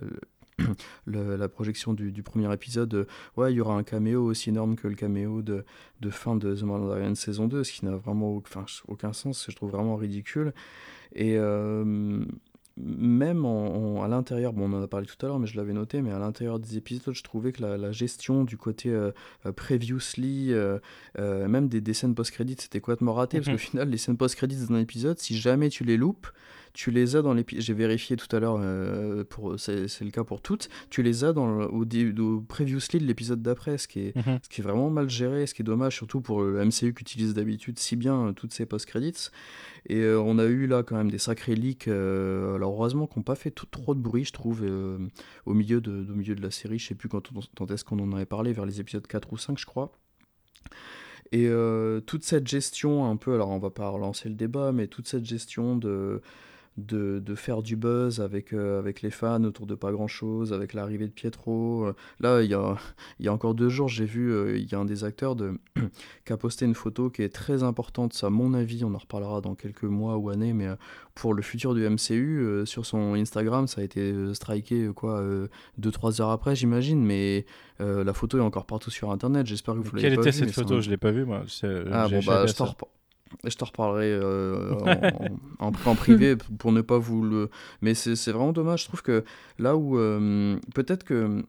projection 1.53 1.93
du, 1.93 2.23
premier 2.23 2.51
épisode, 2.53 3.07
ouais, 3.37 3.53
il 3.53 3.55
y 3.57 3.61
aura 3.61 3.75
un 3.75 3.83
caméo 3.83 4.23
aussi 4.25 4.49
énorme 4.49 4.75
que 4.75 4.87
le 4.87 4.95
caméo 4.95 5.41
de, 5.41 5.65
de 6.01 6.09
fin 6.09 6.35
de 6.35 6.55
The 6.55 6.63
Mandalorian 6.63 7.15
saison 7.15 7.47
2, 7.47 7.63
ce 7.63 7.71
qui 7.71 7.85
n'a 7.85 7.95
vraiment 7.95 8.35
enfin, 8.37 8.65
aucun 8.87 9.13
sens, 9.13 9.45
je 9.49 9.55
trouve 9.55 9.71
vraiment 9.71 9.95
ridicule. 9.95 10.53
Et 11.13 11.37
euh, 11.37 12.25
même 12.77 13.45
à 13.45 14.07
l'intérieur, 14.07 14.53
bon, 14.53 14.71
on 14.71 14.77
en 14.77 14.83
a 14.83 14.87
parlé 14.87 15.05
tout 15.05 15.23
à 15.25 15.29
l'heure, 15.29 15.39
mais 15.39 15.47
je 15.47 15.55
l'avais 15.55 15.73
noté, 15.73 16.01
mais 16.01 16.11
à 16.11 16.19
l'intérieur 16.19 16.59
des 16.59 16.77
épisodes, 16.77 17.13
je 17.13 17.23
trouvais 17.23 17.51
que 17.51 17.61
la, 17.61 17.91
gestion 17.91 18.43
du 18.43 18.57
côté 18.57 18.89
euh, 18.89 19.11
euh, 19.45 19.51
previously, 19.53 20.53
même 21.17 21.69
des, 21.69 21.81
des 21.81 21.93
scènes 21.93 22.15
post-crédit, 22.15 22.55
c'était 22.59 22.81
complètement 22.81 23.13
raté, 23.13 23.37
parce 23.37 23.47
qu'au 23.47 23.53
mhm. 23.53 23.57
final, 23.59 23.89
les 23.89 23.97
scènes 23.97 24.17
post-crédit 24.17 24.67
d'un 24.67 24.79
épisode, 24.79 25.19
si 25.19 25.37
jamais 25.37 25.69
tu 25.69 25.83
les 25.83 25.97
loupes, 25.97 26.27
tu 26.75 26.91
les 26.91 27.15
as 27.15 27.21
dans 27.21 27.33
l'épisode. 27.33 27.63
J'ai 27.63 27.73
vérifié 27.73 28.17
tout 28.17 28.33
à 28.35 28.39
l'heure, 28.39 28.57
euh, 28.59 29.23
pour 29.23 29.57
c'est, 29.57 29.87
le 30.01 30.11
cas 30.11 30.25
pour 30.25 30.41
toutes. 30.41 30.69
Tu 30.89 31.01
les 31.03 31.23
as 31.23 31.31
dans 31.31 31.47
le, 31.47 31.67
au, 31.67 31.85
au 31.85 32.41
previously 32.41 32.99
de 32.99 33.05
l'épisode 33.05 33.41
d'après, 33.41 33.77
ce, 33.77 33.87
qui 33.87 34.01
est, 34.01 34.15
mhm. 34.15 34.39
ce 34.43 34.49
qui 34.49 34.59
est 34.59 34.63
vraiment 34.63 34.89
mal 34.89 35.09
géré, 35.09 35.47
ce 35.47 35.53
qui 35.53 35.61
est 35.61 35.65
dommage, 35.65 35.95
surtout 35.95 36.19
pour 36.19 36.43
le 36.43 36.63
MCU 36.63 36.93
qui 36.93 37.01
utilise 37.01 37.33
d'habitude 37.33 37.79
si 37.79 37.95
bien 37.95 38.27
euh, 38.27 38.31
toutes 38.33 38.53
ces 38.53 38.65
post-credits. 38.65 39.29
Et 39.87 40.01
euh, 40.01 40.19
on 40.19 40.37
a 40.37 40.43
eu 40.43 40.67
là 40.67 40.83
quand 40.83 40.97
même 40.97 41.09
des 41.09 41.17
sacrés 41.17 41.55
leaks. 41.55 41.87
alors 41.87 42.73
heureusement 42.73 43.07
qu'on 43.07 43.21
n'a 43.21 43.25
pas 43.25 43.35
fait 43.35 43.51
trop 43.51 43.95
de 43.95 44.01
bruit, 44.01 44.25
je 44.25 44.33
trouve, 44.33 44.61
au, 45.45 45.53
milieu 45.53 45.79
de, 45.79 46.05
au 46.11 46.13
milieu 46.13 46.35
de 46.35 46.41
la 46.41 46.51
série. 46.51 46.77
Je 46.77 46.87
sais 46.87 46.95
plus 46.95 47.07
quand, 47.07 47.29
quand 47.57 47.71
est-ce 47.71 47.85
qu'on 47.85 47.99
en 47.99 48.11
avait 48.11 48.25
parlé, 48.25 48.51
vers 48.51 48.65
les 48.65 48.81
épisodes 48.81 49.07
4 49.07 49.31
ou 49.31 49.37
5, 49.37 49.57
je 49.57 49.65
crois. 49.65 49.93
Et 51.31 51.49
toute 52.05 52.23
cette 52.23 52.47
gestion, 52.47 53.09
un 53.09 53.15
peu, 53.15 53.33
alors 53.33 53.49
on 53.49 53.59
va 53.59 53.69
pas 53.69 53.87
relancer 53.87 54.27
le 54.27 54.35
débat, 54.35 54.71
mais 54.73 54.87
toute 54.87 55.07
cette 55.07 55.25
gestion 55.25 55.77
de, 55.77 56.21
de, 56.77 57.19
de, 57.19 57.35
faire 57.35 57.61
du 57.61 57.75
buzz 57.75 58.19
avec, 58.19 58.53
euh, 58.53 58.79
avec 58.79 59.01
les 59.01 59.09
fans 59.09 59.43
autour 59.43 59.65
de 59.65 59.75
pas 59.75 59.91
grand 59.91 60.07
chose, 60.07 60.51
avec 60.51 60.73
l'arrivée 60.73 61.07
de 61.07 61.11
Pietro. 61.11 61.85
Euh, 61.85 61.95
là, 62.19 62.41
il 62.41 62.49
y 62.49 62.53
a, 62.53 62.75
y 63.19 63.27
a 63.27 63.33
encore 63.33 63.55
deux 63.55 63.69
jours, 63.69 63.87
j'ai 63.87 64.05
vu, 64.05 64.31
euh, 64.31 64.57
il 64.57 64.69
y 64.69 64.75
a 64.75 64.79
un 64.79 64.85
des 64.85 65.03
acteurs 65.03 65.35
de, 65.35 65.57
qui 66.25 66.33
a 66.33 66.37
posté 66.37 66.65
une 66.65 66.75
photo 66.75 67.09
qui 67.09 67.21
est 67.21 67.33
très 67.33 67.63
importante, 67.63 68.19
à 68.23 68.29
mon 68.29 68.53
avis, 68.53 68.83
on 68.83 68.93
en 68.93 68.97
reparlera 68.97 69.41
dans 69.41 69.55
quelques 69.55 69.83
mois 69.83 70.17
ou 70.17 70.29
années, 70.29 70.53
mais 70.53 70.67
pour 71.13 71.33
le 71.33 71.41
futur 71.41 71.75
du 71.75 71.87
MCU, 71.87 72.65
sur 72.65 72.85
son 72.85 73.13
Instagram, 73.13 73.67
ça 73.67 73.81
a 73.81 73.83
été 73.83 74.33
striké 74.33 74.89
quoi, 74.93 75.23
2-3 75.81 76.21
heures 76.21 76.29
après, 76.29 76.55
j'imagine, 76.55 77.03
mais 77.03 77.45
la 77.79 78.13
photo 78.13 78.37
est 78.37 78.41
encore 78.41 78.65
partout 78.65 78.91
sur 78.91 79.11
Internet, 79.11 79.45
j'espère 79.45 79.75
que 79.75 79.79
vous 79.79 79.95
l'avez 79.95 80.09
pas. 80.09 80.15
Quelle 80.15 80.19
était 80.19 80.31
cette 80.31 80.51
photo? 80.51 80.81
Je 80.81 80.89
l'ai 80.89 80.97
pas 80.97 81.11
vue, 81.11 81.25
moi. 81.25 81.43
Ah 81.91 82.09
bon, 82.09 82.19
bah, 82.25 82.45
je 82.45 82.53
t'en 82.53 82.75
je 83.43 83.55
te 83.55 83.63
reparlerai 83.63 84.11
euh, 84.11 84.73
en, 85.59 85.71
en, 85.85 85.95
privé 85.95 86.35
pour 86.35 86.71
ne 86.71 86.81
pas 86.81 86.97
vous 86.97 87.23
le. 87.23 87.49
Mais 87.81 87.93
c'est 87.93 88.31
vraiment 88.31 88.53
dommage. 88.53 88.83
Je 88.83 88.87
trouve 88.87 89.01
que 89.01 89.23
là 89.59 89.75
où. 89.75 89.97
Euh, 89.97 90.57
peut-être 90.73 91.03
que 91.03 91.43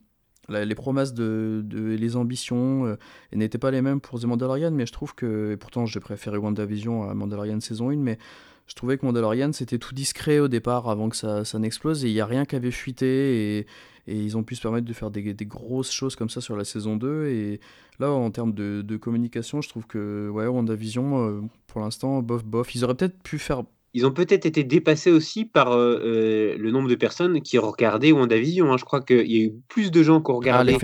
les 0.48 0.74
promesses 0.74 1.12
de, 1.12 1.64
les 1.72 2.16
ambitions 2.16 2.86
euh, 2.86 2.96
n'étaient 3.32 3.58
pas 3.58 3.70
les 3.70 3.82
mêmes 3.82 4.00
pour 4.00 4.20
The 4.20 4.24
Mandalorian, 4.24 4.70
mais 4.70 4.86
je 4.86 4.92
trouve 4.92 5.14
que. 5.14 5.52
Et 5.52 5.56
pourtant, 5.56 5.86
j'ai 5.86 6.00
préféré 6.00 6.38
WandaVision 6.38 7.08
à 7.08 7.14
Mandalorian 7.14 7.60
saison 7.60 7.90
1, 7.90 7.96
mais 7.96 8.18
je 8.66 8.74
trouvais 8.74 8.98
que 8.98 9.06
Mandalorian 9.06 9.52
c'était 9.52 9.78
tout 9.78 9.94
discret 9.94 10.40
au 10.40 10.48
départ 10.48 10.88
avant 10.88 11.08
que 11.08 11.16
ça, 11.16 11.44
ça 11.44 11.58
n'explose 11.58 12.04
et 12.04 12.08
il 12.08 12.14
n'y 12.14 12.20
a 12.20 12.26
rien 12.26 12.44
qui 12.44 12.56
avait 12.56 12.72
fuité 12.72 13.58
et, 13.58 13.66
et, 14.06 14.16
ils 14.16 14.36
ont 14.36 14.42
pu 14.42 14.54
se 14.54 14.62
permettre 14.62 14.86
de 14.86 14.92
faire 14.92 15.10
des, 15.10 15.34
grosses 15.46 15.92
choses 15.92 16.16
comme 16.16 16.30
ça 16.30 16.40
sur 16.40 16.56
la 16.56 16.64
saison 16.64 16.96
2 16.96 17.26
et 17.26 17.60
là 17.98 18.10
en 18.10 18.30
termes 18.30 18.52
de, 18.52 18.82
de 18.82 18.96
communication 18.96 19.60
je 19.60 19.68
trouve 19.68 19.86
que 19.86 20.28
ouais 20.28 20.46
WandaVision 20.46 21.28
euh, 21.28 21.40
pour 21.66 21.80
l'instant 21.80 22.22
bof 22.22 22.44
bof. 22.44 22.74
Ils 22.74 22.84
auraient 22.84 22.94
peut-être 22.94 23.22
pu 23.22 23.38
faire 23.38 23.64
ils 23.96 24.04
ont 24.04 24.10
peut-être 24.10 24.44
été 24.44 24.62
dépassés 24.62 25.10
aussi 25.10 25.46
par 25.46 25.72
euh, 25.72 25.98
euh, 26.04 26.56
le 26.58 26.70
nombre 26.70 26.86
de 26.86 26.94
personnes 26.96 27.40
qui 27.40 27.56
regardaient 27.56 28.12
WandaVision. 28.12 28.70
Hein. 28.70 28.76
Je 28.76 28.84
crois 28.84 29.00
qu'il 29.00 29.26
y 29.26 29.40
a 29.40 29.44
eu 29.44 29.54
plus 29.68 29.90
de 29.90 30.02
gens 30.02 30.20
qui 30.20 30.30
ont 30.30 30.34
ah, 30.34 30.36
regardé 30.36 30.76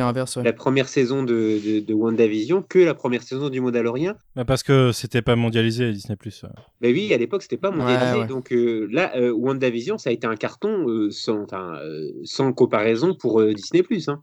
la 0.43 0.53
première 0.55 0.89
saison 0.89 1.23
de, 1.23 1.85
de, 1.87 1.93
WandaVision 1.93 2.63
que 2.67 2.79
la 2.79 2.95
première 2.95 3.23
saison 3.23 3.51
du 3.51 3.61
Mandalorian. 3.61 4.15
Bah 4.35 4.47
parce 4.47 4.63
que 4.63 4.93
c'était 4.93 5.21
pas 5.21 5.37
mondialisé 5.37 5.93
Disney+. 5.93 6.17
Bah 6.43 6.49
oui, 6.85 7.13
à 7.13 7.19
l'époque 7.19 7.43
c'était 7.43 7.59
pas 7.59 7.71
mondialisé. 7.71 8.27
Donc 8.27 8.51
euh, 8.51 8.89
là, 8.91 9.13
WandaVision, 9.31 9.99
ça 9.99 10.09
a 10.09 10.13
été 10.15 10.27
un 10.27 10.37
carton 10.37 10.87
sans, 11.11 11.47
sans 12.25 12.53
comparaison 12.55 13.15
pour 13.15 13.45
Disney+. 13.45 13.83
Hein 14.09 14.23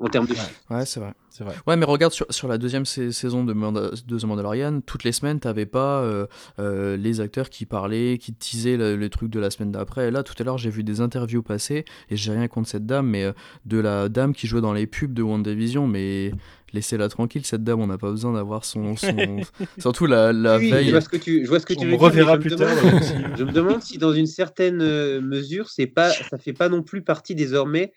en 0.00 0.08
termes 0.08 0.26
de 0.26 0.34
Ouais, 0.70 0.84
c'est 0.84 0.98
vrai. 0.98 1.12
C'est 1.30 1.44
vrai. 1.44 1.54
Ouais, 1.66 1.76
mais 1.76 1.84
regarde 1.84 2.12
sur, 2.12 2.26
sur 2.30 2.48
la 2.48 2.58
deuxième 2.58 2.84
saison 2.84 3.44
de, 3.44 3.52
de, 3.52 4.18
The 4.18 4.24
Mandalorian, 4.24 4.80
toutes 4.80 5.04
les 5.04 5.12
semaines, 5.12 5.40
t'avais 5.40 5.66
pas 5.66 6.00
euh, 6.00 6.26
euh, 6.58 6.96
les 6.96 7.20
acteurs 7.20 7.48
qui 7.48 7.64
parlaient, 7.64 8.18
qui 8.18 8.34
teasaient 8.34 8.76
le, 8.76 9.08
truc 9.08 9.30
de 9.30 9.40
la 9.40 9.50
semaine 9.50 9.70
d'après. 9.70 10.10
Là, 10.10 10.22
tout 10.22 10.34
à 10.38 10.44
l'heure, 10.44 10.58
j'ai 10.58 10.70
vu 10.70 10.82
des 10.82 11.00
interviews 11.00 11.42
passer, 11.42 11.84
et 12.10 12.16
j'ai 12.16 12.32
rien 12.32 12.48
contre 12.48 12.68
cette 12.68 12.86
dame, 12.86 13.08
mais 13.08 13.24
euh, 13.24 13.32
de 13.66 13.78
la 13.78 14.08
dame 14.08 14.32
qui 14.32 14.46
jouait 14.46 14.60
dans 14.60 14.72
les 14.72 14.86
pubs 14.86 15.12
de 15.12 15.22
WandaVision, 15.22 15.86
mais 15.86 16.32
laissez-la 16.72 17.08
tranquille, 17.08 17.44
cette 17.46 17.62
dame, 17.62 17.80
on 17.80 17.86
n'a 17.86 17.98
pas 17.98 18.10
besoin 18.10 18.32
d'avoir 18.32 18.64
son, 18.64 18.94
Surtout 19.78 20.06
la, 20.06 20.32
la 20.32 20.58
veille. 20.58 20.86
Je 20.86 20.90
vois 20.90 21.00
ce 21.00 21.08
que 21.08 21.16
tu, 21.16 21.44
je 21.44 21.48
vois 21.48 21.60
ce 21.60 21.66
que 21.66 21.74
tu 21.74 21.86
veux 21.86 21.96
dire. 21.96 22.38
plus 22.40 22.54
tard. 22.54 22.68
je 23.38 23.44
me 23.44 23.52
demande 23.52 23.82
si, 23.82 23.98
dans 23.98 24.12
une 24.12 24.26
certaine 24.26 24.76
mesure, 25.20 25.70
c'est 25.70 25.86
pas, 25.86 26.10
ça 26.10 26.38
fait 26.38 26.52
pas 26.52 26.68
non 26.68 26.82
plus 26.82 27.02
partie 27.02 27.34
désormais 27.34 27.92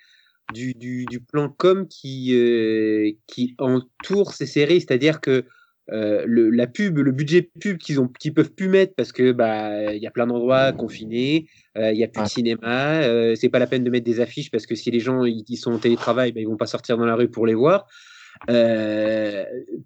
du, 0.53 0.73
du, 0.73 1.05
du 1.05 1.19
plan 1.19 1.49
com 1.49 1.87
qui, 1.87 2.33
euh, 2.35 3.11
qui 3.27 3.55
entoure 3.59 4.33
ces 4.33 4.45
séries, 4.45 4.81
c'est-à-dire 4.81 5.21
que 5.21 5.45
euh, 5.91 6.23
le, 6.27 6.49
la 6.49 6.67
pub, 6.67 6.97
le 6.97 7.11
budget 7.11 7.49
pub 7.61 7.77
qu'ils 7.77 8.01
ont, 8.01 8.09
qu'ils 8.09 8.33
peuvent 8.33 8.51
plus 8.51 8.67
mettre 8.67 8.93
parce 8.95 9.13
que 9.13 9.31
bah 9.31 9.93
il 9.93 10.01
y 10.01 10.07
a 10.07 10.11
plein 10.11 10.27
d'endroits 10.27 10.73
confinés, 10.73 11.47
euh, 11.77 11.93
il 11.93 11.97
y 11.97 12.03
a 12.03 12.09
plus 12.09 12.23
de 12.23 12.27
cinéma, 12.27 13.03
euh, 13.03 13.35
c'est 13.35 13.47
pas 13.47 13.59
la 13.59 13.67
peine 13.67 13.85
de 13.85 13.89
mettre 13.89 14.05
des 14.05 14.19
affiches 14.19 14.51
parce 14.51 14.65
que 14.65 14.75
si 14.75 14.91
les 14.91 14.99
gens 14.99 15.23
ils, 15.23 15.55
sont 15.55 15.71
en 15.71 15.79
télétravail, 15.79 16.33
bah, 16.33 16.41
ils 16.41 16.47
vont 16.47 16.57
pas 16.57 16.65
sortir 16.65 16.97
dans 16.97 17.05
la 17.05 17.15
rue 17.15 17.29
pour 17.29 17.45
les 17.45 17.53
voir. 17.53 17.87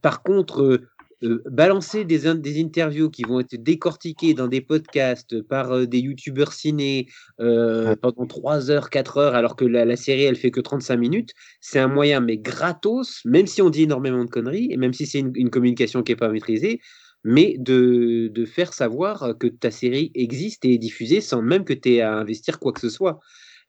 par 0.01 0.23
contre, 0.23 0.81
euh, 1.23 1.41
balancer 1.45 2.03
des, 2.03 2.33
des 2.33 2.61
interviews 2.61 3.09
qui 3.11 3.23
vont 3.23 3.39
être 3.39 3.55
décortiquées 3.55 4.33
dans 4.33 4.47
des 4.47 4.61
podcasts 4.61 5.41
par 5.43 5.71
euh, 5.71 5.85
des 5.85 5.99
youtubeurs 5.99 6.51
ciné 6.51 7.07
euh, 7.39 7.95
pendant 7.95 8.25
3 8.25 8.71
heures, 8.71 8.89
4 8.89 9.17
heures, 9.17 9.35
alors 9.35 9.55
que 9.55 9.65
la, 9.65 9.95
série 9.95 10.23
elle 10.23 10.35
fait 10.35 10.49
que 10.49 10.61
35 10.61 10.97
minutes, 10.97 11.33
c'est 11.59 11.79
un 11.79 11.87
moyen, 11.87 12.21
mais 12.21 12.37
gratos, 12.37 13.21
même 13.25 13.45
si 13.45 13.61
on 13.61 13.69
dit 13.69 13.83
énormément 13.83 14.25
de 14.25 14.29
conneries, 14.29 14.69
et 14.71 14.77
même 14.77 14.93
si 14.93 15.05
c'est 15.05 15.19
une, 15.19 15.49
communication 15.51 16.01
qui 16.01 16.11
n'est 16.11 16.17
pas 16.17 16.29
maîtrisée, 16.29 16.81
mais 17.23 17.55
de, 17.59 18.29
de, 18.33 18.45
faire 18.45 18.73
savoir 18.73 19.37
que 19.39 19.47
ta 19.47 19.69
série 19.69 20.11
existe 20.15 20.65
et 20.65 20.73
est 20.73 20.79
diffusée 20.79 21.21
sans 21.21 21.43
même 21.43 21.65
que 21.65 21.73
tu 21.73 21.93
aies 21.93 22.01
à 22.01 22.15
investir 22.15 22.59
quoi 22.59 22.71
que 22.71 22.79
ce 22.79 22.89
soit. 22.89 23.19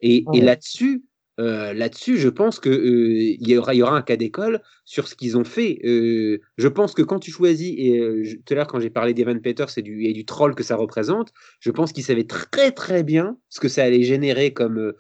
Et, 0.01 0.25
et 0.33 0.41
là-dessus, 0.41 1.03
euh, 1.41 1.73
là-dessus, 1.73 2.19
je 2.19 2.29
pense 2.29 2.61
qu'il 2.61 2.73
euh, 2.73 3.37
y, 3.41 3.57
aura, 3.57 3.75
y 3.75 3.83
aura 3.83 3.97
un 3.97 4.03
cas 4.03 4.17
d'école 4.17 4.61
sur 4.85 5.09
ce 5.09 5.15
qu'ils 5.15 5.39
ont 5.39 5.45
fait. 5.45 5.79
Euh, 5.85 6.41
je 6.59 6.69
pense 6.69 6.93
que 6.93 7.03
quand 7.03 7.19
tu 7.19 7.31
choisis, 7.31 7.75
et 7.77 8.41
tout 8.45 8.53
à 8.53 8.57
l'heure 8.57 8.67
quand 8.67 8.81
j'ai 8.81 8.91
parlé 8.91 9.15
d'Evan 9.15 9.41
Peters 9.41 9.79
et 9.79 9.83
du, 9.83 10.05
et 10.05 10.13
du 10.13 10.25
troll 10.25 10.55
que 10.55 10.63
ça 10.63 10.77
représente, 10.77 11.33
je 11.61 11.71
pense 11.71 11.93
qu'ils 11.93 12.05
savaient 12.05 12.27
très 12.27 12.71
très 12.71 13.03
bien 13.03 13.39
ce 13.49 13.61
que 13.61 13.69
ça 13.69 13.85
allait 13.85 14.03
générer 14.03 14.53
comme 14.53 14.93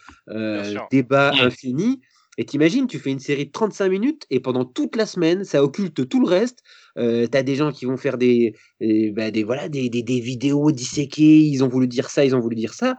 débat 0.91 1.33
infini. 1.41 2.01
Et 2.39 2.47
t'imagines, 2.47 2.87
tu 2.87 2.99
fais 2.99 3.11
une 3.11 3.19
série 3.19 3.45
de 3.45 3.51
35 3.51 3.91
minutes 3.91 4.27
et 4.31 4.41
pendant 4.41 4.65
toute 4.65 4.97
la 4.97 5.05
semaine, 5.05 5.45
ça 5.45 5.63
occulte 5.63 6.09
tout 6.09 6.21
le 6.21 6.27
reste. 6.27 6.61
Euh, 6.97 7.27
T'as 7.27 7.43
des 7.43 7.57
gens 7.57 7.73
qui 7.73 7.85
vont 7.85 7.99
faire 7.99 8.17
des, 8.17 8.55
bah, 8.81 9.31
des, 9.31 9.45
voilà, 9.45 9.69
des, 9.69 9.91
des, 9.91 10.03
des 10.03 10.21
vidéos 10.21 10.73
disséquées, 10.73 11.41
ils 11.41 11.63
ont 11.63 11.69
voulu 11.69 11.89
dire 11.89 12.09
ça, 12.09 12.25
ils 12.25 12.35
ont 12.35 12.41
voulu 12.41 12.57
dire 12.57 12.73
ça 12.73 12.97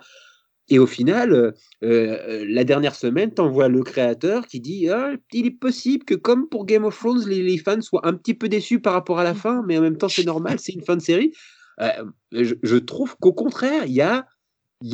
et 0.70 0.80
au 0.80 0.88
final, 0.88 1.34
euh, 1.34 1.52
euh, 1.84 2.46
la 2.48 2.64
dernière 2.64 2.96
semaine, 2.96 3.34
t'envoies 3.34 3.68
le 3.68 3.84
créateur 3.84 4.48
qui 4.48 4.62
dit 4.62 4.88
ah, 4.90 5.14
il 5.34 5.46
est 5.46 5.52
possible 5.52 6.06
que, 6.06 6.16
comme 6.16 6.48
pour 6.48 6.66
Game 6.66 6.86
of 6.86 6.98
Thrones, 6.98 7.28
les, 7.28 7.58
fans 7.58 7.82
soient 7.82 8.08
un 8.08 8.14
petit 8.14 8.34
peu 8.34 8.48
déçus 8.48 8.80
par 8.80 8.94
rapport 8.94 9.20
à 9.20 9.24
la 9.24 9.34
fin, 9.34 9.64
mais 9.68 9.78
en 9.78 9.82
même 9.82 9.98
temps, 9.98 10.10
c'est 10.10 10.26
normal, 10.26 10.60
c'est 10.60 10.74
une 10.74 10.84
fin 10.84 10.96
de 10.96 11.02
série. 11.02 11.34
Euh, 11.82 12.06
je, 12.32 12.78
trouve 12.78 13.16
qu'au 13.18 13.34
contraire, 13.34 13.86
il 13.88 13.94
y 13.94 14.02
a, 14.02 14.26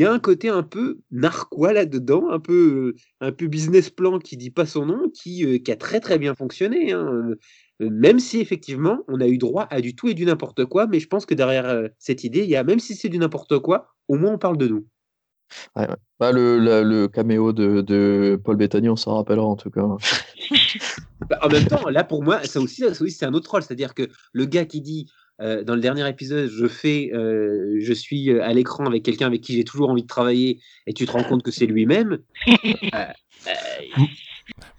un 0.01 0.19
côté 0.19 0.49
un 0.49 0.63
peu 0.63 0.99
narquois 1.11 1.73
là-dedans, 1.73 2.29
un 2.29 2.39
peu, 2.39 2.95
un 3.21 3.31
peu 3.31 3.47
business 3.47 3.89
plan 3.91 4.17
qui 4.17 4.37
dit 4.37 4.51
pas 4.51 4.65
son 4.65 4.85
nom, 4.85 5.09
qui, 5.09 5.61
qui 5.61 5.71
a 5.71 5.75
très 5.75 5.99
très 5.99 6.17
bien 6.17 6.33
fonctionné. 6.33 6.93
Hein. 6.93 7.35
Même 7.79 8.19
si 8.19 8.39
effectivement, 8.39 9.03
on 9.07 9.21
a 9.21 9.27
eu 9.27 9.37
droit 9.37 9.67
à 9.69 9.81
du 9.81 9.95
tout 9.95 10.07
et 10.07 10.13
du 10.13 10.25
n'importe 10.25 10.65
quoi, 10.65 10.87
mais 10.87 10.99
je 10.99 11.07
pense 11.07 11.25
que 11.25 11.35
derrière 11.35 11.89
cette 11.99 12.23
idée, 12.23 12.43
il 12.43 12.49
y 12.49 12.55
a, 12.55 12.63
même 12.63 12.79
si 12.79 12.95
c'est 12.95 13.09
du 13.09 13.19
n'importe 13.19 13.59
quoi, 13.59 13.87
au 14.07 14.15
moins 14.15 14.33
on 14.33 14.37
parle 14.37 14.57
de 14.57 14.67
nous. 14.67 14.85
Ouais, 15.75 15.87
ouais. 15.87 15.95
Bah, 16.19 16.31
le, 16.31 16.59
la- 16.59 16.81
le 16.83 17.07
caméo 17.07 17.53
de, 17.53 17.81
de 17.81 18.39
Paul 18.43 18.55
Bettany, 18.57 18.89
on 18.89 18.95
s'en 18.95 19.15
rappellera 19.15 19.45
en 19.45 19.55
tout 19.55 19.69
cas. 19.69 19.81
Bah, 21.29 21.37
en 21.43 21.49
même 21.49 21.65
temps, 21.65 21.87
là 21.89 22.03
pour 22.03 22.23
moi, 22.23 22.41
ça 22.43 22.59
aussi, 22.59 22.81
ça 22.81 22.89
aussi 23.03 23.11
c'est 23.11 23.25
un 23.25 23.33
autre 23.33 23.51
rôle. 23.51 23.61
C'est-à-dire 23.61 23.93
que 23.93 24.07
le 24.31 24.45
gars 24.45 24.65
qui 24.65 24.81
dit 24.81 25.11
euh, 25.41 25.63
dans 25.63 25.75
le 25.75 25.81
dernier 25.81 26.07
épisode, 26.09 26.49
je 26.49 26.65
fais, 26.67 27.11
euh, 27.13 27.77
je 27.81 27.93
suis 27.93 28.31
euh, 28.31 28.41
à 28.43 28.51
l'écran 28.53 28.85
avec 28.85 29.03
quelqu'un 29.03 29.27
avec 29.27 29.41
qui 29.41 29.53
j'ai 29.53 29.63
toujours 29.63 29.89
envie 29.89 30.01
de 30.01 30.07
travailler, 30.07 30.59
et 30.87 30.93
tu 30.93 31.05
te 31.05 31.11
rends 31.11 31.23
compte 31.23 31.43
que 31.43 31.51
c'est 31.51 31.65
lui-même. 31.67 32.19
euh, 32.47 32.57
euh, 33.47 34.03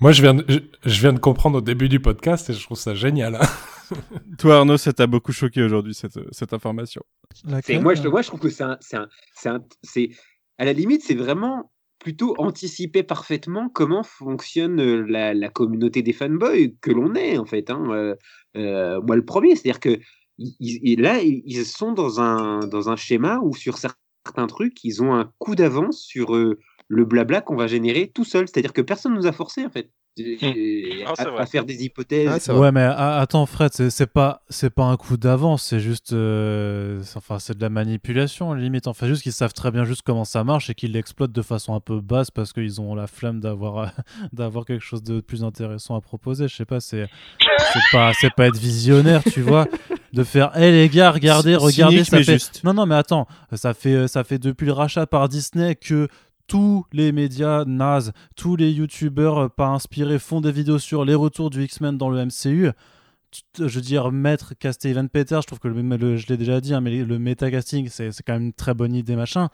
Moi, 0.00 0.12
je 0.12 0.22
viens, 0.22 0.34
de, 0.34 0.44
je, 0.48 0.58
je 0.84 1.00
viens 1.00 1.12
de 1.12 1.18
comprendre 1.20 1.58
au 1.58 1.60
début 1.60 1.88
du 1.88 2.00
podcast 2.00 2.50
et 2.50 2.54
je 2.54 2.62
trouve 2.64 2.78
ça 2.78 2.94
génial. 2.94 3.36
hein. 3.36 3.46
Toi, 4.38 4.56
Arnaud, 4.58 4.76
ça 4.78 4.92
t'a 4.92 5.06
beaucoup 5.06 5.32
choqué 5.32 5.62
aujourd'hui, 5.62 5.94
cette, 5.94 6.18
cette 6.32 6.52
information? 6.52 7.02
moi, 7.80 7.94
je, 7.94 8.08
moi, 8.08 8.22
je 8.22 8.28
trouve 8.28 8.40
que 8.40 8.48
c'est 8.50 8.62
un, 8.64 8.78
un- 9.44 9.64
à 10.60 10.66
la 10.66 10.74
limite, 10.74 11.02
c'est 11.02 11.14
vraiment 11.14 11.72
plutôt 11.98 12.34
anticiper 12.36 13.02
parfaitement 13.02 13.70
comment 13.70 14.02
fonctionne 14.02 14.78
euh, 14.78 15.06
la, 15.08 15.48
communauté 15.48 16.02
des 16.02 16.12
fanboys 16.12 16.76
que 16.82 16.90
l'on 16.90 17.14
est, 17.14 17.38
en 17.38 17.46
fait. 17.46 17.70
hein. 17.70 17.82
Euh, 17.90 18.14
euh, 18.58 19.00
moi, 19.00 19.16
le 19.16 19.24
premier, 19.24 19.56
c'est-à-dire 19.56 19.80
que 19.80 19.98
là, 20.38 21.22
ils 21.22 21.64
sont 21.64 21.92
dans 21.92 22.20
un, 22.20 22.58
dans 22.60 22.90
un 22.90 22.96
schéma 22.96 23.40
où 23.42 23.56
sur 23.56 23.78
certains 23.78 24.46
trucs, 24.46 24.84
ils 24.84 25.02
ont 25.02 25.14
un 25.14 25.32
coup 25.38 25.54
d'avance 25.54 26.02
sur 26.02 26.36
le 26.92 27.04
blabla 27.04 27.40
qu'on 27.40 27.54
va 27.56 27.68
générer 27.68 28.10
tout 28.12 28.24
seul. 28.24 28.48
C'est-à-dire 28.48 28.72
que 28.72 28.80
personne 28.82 29.14
nous 29.14 29.26
a 29.28 29.32
forcé, 29.32 29.64
en 29.64 29.70
fait, 29.70 29.90
Ah, 30.18 31.12
c'est 31.16 31.26
à, 31.38 31.46
faire 31.46 31.64
des 31.64 31.84
hypothèses. 31.84 32.48
ouais, 32.50 32.72
mais 32.72 32.82
a- 32.82 33.18
attends, 33.20 33.46
Fred, 33.46 33.70
c'est 33.72 34.06
pas, 34.12 34.42
c'est 34.48 34.70
pas 34.70 34.82
un 34.84 34.96
coup 34.96 35.16
d'avance, 35.16 35.62
c'est 35.62 35.78
juste, 35.78 36.12
euh, 36.12 37.00
enfin, 37.14 37.38
c'est 37.38 37.56
de 37.56 37.62
la 37.62 37.68
manipulation 37.70 38.52
limite. 38.54 38.88
Enfin, 38.88 39.06
juste 39.06 39.22
qu'ils 39.22 39.32
savent 39.32 39.52
très 39.52 39.70
bien 39.70 39.84
juste 39.84 40.02
comment 40.02 40.24
ça 40.24 40.42
marche 40.42 40.68
et 40.68 40.74
qu'ils 40.74 40.92
l'exploitent 40.92 41.30
de 41.32 41.42
façon 41.42 41.74
un 41.74 41.80
peu 41.80 42.00
basse 42.00 42.32
parce 42.32 42.52
qu'ils 42.52 42.80
ont 42.80 42.96
la 42.96 43.06
flemme 43.06 43.38
d'avoir, 43.40 43.78
euh, 43.78 43.86
d'avoir 44.32 44.64
quelque 44.64 44.84
chose 44.84 45.04
de 45.04 45.20
plus 45.20 45.44
intéressant 45.44 45.94
à 45.94 46.00
proposer. 46.00 46.48
Je 46.48 46.56
sais 46.56 46.64
pas, 46.64 46.80
c'est, 46.80 47.06
c'est 47.38 47.80
pas, 47.92 48.10
c'est 48.20 48.34
pas 48.34 48.48
être 48.48 48.58
visionnaire, 48.58 49.22
tu 49.22 49.42
vois, 49.42 49.68
de 50.12 50.24
faire, 50.24 50.56
hé 50.60 50.72
les 50.72 50.88
gars, 50.88 51.12
regardez, 51.12 51.54
regardez, 51.54 52.02
cynique, 52.04 52.10
ça 52.10 52.16
fait, 52.18 52.32
juste. 52.32 52.64
non, 52.64 52.74
non, 52.74 52.84
mais 52.84 52.96
attends, 52.96 53.28
ça 53.52 53.74
fait, 53.74 54.08
ça 54.08 54.24
fait 54.24 54.40
depuis 54.40 54.66
le 54.66 54.72
rachat 54.72 55.06
par 55.06 55.28
Disney 55.28 55.76
que 55.76 56.08
tous 56.50 56.84
les 56.92 57.12
médias 57.12 57.64
nazes, 57.64 58.12
tous 58.34 58.56
les 58.56 58.72
youtubeurs 58.72 59.38
euh, 59.38 59.48
pas 59.48 59.68
inspirés 59.68 60.18
font 60.18 60.40
des 60.40 60.50
vidéos 60.50 60.80
sur 60.80 61.04
les 61.04 61.14
retours 61.14 61.48
du 61.48 61.62
X-Men 61.62 61.96
dans 61.96 62.10
le 62.10 62.24
MCU. 62.24 62.72
Je 63.56 63.62
veux 63.62 63.80
dire, 63.80 64.10
mettre 64.10 64.58
caster 64.58 64.90
Evan 64.90 65.08
Peters, 65.08 65.42
je 65.42 65.46
trouve 65.46 65.60
que 65.60 65.72
je 65.72 66.26
l'ai 66.26 66.36
déjà 66.36 66.60
dit, 66.60 66.74
hein, 66.74 66.80
mais 66.80 67.04
le 67.04 67.18
métacasting, 67.20 67.88
c'est 67.88 68.10
quand 68.26 68.32
même 68.32 68.46
une 68.46 68.52
très 68.52 68.74
bonne 68.74 68.96
idée, 68.96 69.14
machin. 69.14 69.48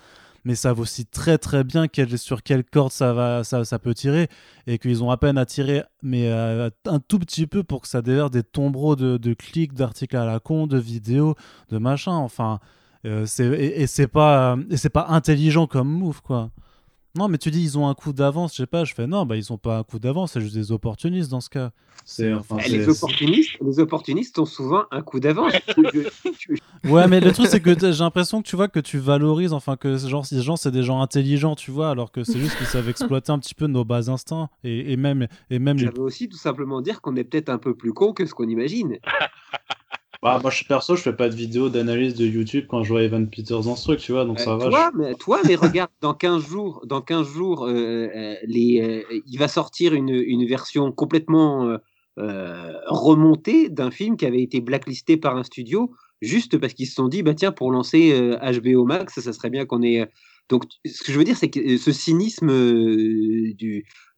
Mais 0.46 0.54
ça 0.54 0.72
vaut 0.72 0.84
aussi 0.84 1.04
très 1.04 1.36
très 1.36 1.64
bien 1.64 1.86
sur 2.16 2.42
quelle 2.42 2.64
corde 2.64 2.92
ça, 2.92 3.12
va, 3.12 3.44
ça, 3.44 3.78
peut 3.78 3.92
tirer. 3.92 4.28
Et 4.66 4.78
qu'ils 4.78 5.04
ont 5.04 5.10
à 5.10 5.18
peine 5.18 5.36
à 5.36 5.44
tirer, 5.44 5.82
mais 6.02 6.32
euh, 6.32 6.70
un 6.86 6.98
tout 6.98 7.18
petit 7.18 7.46
peu 7.46 7.62
pour 7.62 7.82
que 7.82 7.88
ça 7.88 8.00
déverse 8.00 8.30
des 8.30 8.42
tombereaux 8.42 8.96
de, 8.96 9.34
clics, 9.34 9.74
d'articles 9.74 10.16
à 10.16 10.24
la 10.24 10.40
con, 10.40 10.66
de 10.66 10.78
vidéos, 10.78 11.34
de 11.68 11.76
machin. 11.76 12.12
Enfin, 12.12 12.58
euh, 13.04 13.26
et, 13.38 13.86
c'est 13.86 14.08
pas, 14.08 14.56
pas 14.94 15.06
intelligent 15.10 15.66
comme 15.66 15.90
move, 15.90 16.22
quoi. 16.22 16.50
Non, 17.16 17.28
mais 17.28 17.38
tu 17.38 17.50
dis 17.50 17.62
ils 17.62 17.78
ont 17.78 17.88
un 17.88 17.94
coup 17.94 18.12
d'avance, 18.12 18.52
je 18.52 18.58
sais 18.58 18.66
pas, 18.66 18.84
je 18.84 18.92
fais 18.94 19.06
non, 19.06 19.24
bah 19.24 19.36
ils 19.36 19.52
ont 19.52 19.56
pas 19.58 19.78
un 19.78 19.82
coup 19.84 19.98
d'avance, 19.98 20.32
c'est 20.32 20.40
juste 20.40 20.54
des 20.54 20.70
opportunistes 20.70 21.30
dans 21.30 21.40
ce 21.40 21.48
cas. 21.48 21.70
C'est 22.04 22.32
enfin, 22.34 22.58
Eh, 22.64 22.68
Les 22.68 22.84
c'est- 22.84 22.90
opportunistes, 22.90 23.56
les 23.64 23.80
opportunistes 23.80 24.38
ont 24.38 24.44
souvent 24.44 24.84
un 24.90 25.02
coup 25.02 25.18
d'avance. 25.18 25.52
Ouais, 26.84 27.08
mais 27.08 27.18
le 27.20 27.32
truc 27.32 27.48
c'est 27.48 27.60
que 27.60 27.74
j'ai 27.80 27.98
l'impression 28.04 28.42
que 28.42 28.46
tu 28.46 28.54
vois 28.54 28.68
que 28.68 28.78
tu 28.78 28.98
valorises, 28.98 29.52
enfin 29.52 29.76
que 29.76 29.96
genre 29.96 30.24
ces 30.24 30.40
gens 30.42 30.54
c'est 30.56 30.70
des 30.70 30.84
gens 30.84 31.00
intelligents, 31.00 31.56
tu 31.56 31.70
vois, 31.72 31.90
alors 31.90 32.12
que 32.12 32.22
c'est 32.22 32.38
juste 32.38 32.56
qu'ils 32.58 32.66
savent 32.66 32.88
exploiter 32.88 33.32
un 33.32 33.38
petit 33.40 33.54
peu 33.54 33.66
nos 33.66 33.84
bas 33.84 34.08
instincts 34.08 34.48
et, 34.62 34.92
et 34.92 34.96
même 34.96 35.26
et 35.50 35.58
même 35.58 35.78
les 35.78 35.86
Ça 35.86 35.90
veut 35.90 36.02
aussi 36.02 36.28
tout 36.28 36.36
simplement 36.36 36.80
dire 36.82 37.00
qu'on 37.00 37.16
est 37.16 37.24
peut-être 37.24 37.48
un 37.48 37.58
peu 37.58 37.74
plus 37.74 37.92
con 37.92 38.12
que 38.12 38.24
ce 38.26 38.34
qu'on 38.34 38.46
imagine. 38.48 38.98
Ah, 40.22 40.36
Bah, 40.36 40.40
moi, 40.42 40.50
je, 40.50 40.64
perso, 40.64 40.96
je 40.96 41.02
fais 41.02 41.12
pas 41.12 41.28
de 41.28 41.34
vidéo 41.34 41.68
d'analyse 41.68 42.14
de 42.14 42.26
YouTube 42.26 42.64
quand 42.68 42.82
je 42.82 42.88
vois 42.90 43.02
Evan 43.02 43.28
Peters 43.28 43.60
dans 43.62 43.76
ce 43.76 43.84
truc, 43.84 44.00
tu 44.00 44.12
vois, 44.12 44.24
donc 44.24 44.40
Euh, 44.40 44.44
ça 44.44 44.56
va. 44.56 44.68
toi, 44.70 44.90
je- 44.92 44.98
mais, 44.98 45.14
toi, 45.14 45.40
mais 45.46 45.54
regarde, 45.56 45.90
dans 46.00 46.14
15 46.14 46.44
jours, 46.46 46.82
dans 46.86 47.00
15 47.00 47.26
jours 47.28 47.64
euh, 47.66 47.72
euh, 48.14 48.34
les, 48.46 48.80
euh, 49.10 49.20
il 49.26 49.38
va 49.38 49.48
sortir 49.48 49.94
une, 49.94 50.08
une 50.08 50.46
version 50.46 50.90
complètement 50.92 51.76
remontée 52.86 53.68
d'un 53.68 53.90
film 53.90 54.16
qui 54.16 54.24
avait 54.24 54.42
été 54.42 54.60
blacklisté 54.62 55.18
par 55.18 55.36
un 55.36 55.42
studio, 55.42 55.90
juste 56.22 56.56
parce 56.58 56.72
qu'ils 56.72 56.86
se 56.86 56.94
sont 56.94 57.08
dit, 57.08 57.22
bah 57.22 57.34
tiens, 57.34 57.52
pour 57.52 57.70
lancer 57.70 58.30
HBO 58.40 58.84
Max, 58.86 59.20
ça 59.20 59.32
serait 59.34 59.50
bien 59.50 59.66
qu'on 59.66 59.82
ait. 59.82 60.08
Donc, 60.48 60.64
ce 60.86 61.04
que 61.04 61.12
je 61.12 61.18
veux 61.18 61.24
dire, 61.24 61.36
c'est 61.36 61.50
que 61.50 61.76
ce 61.76 61.92
cynisme 61.92 62.48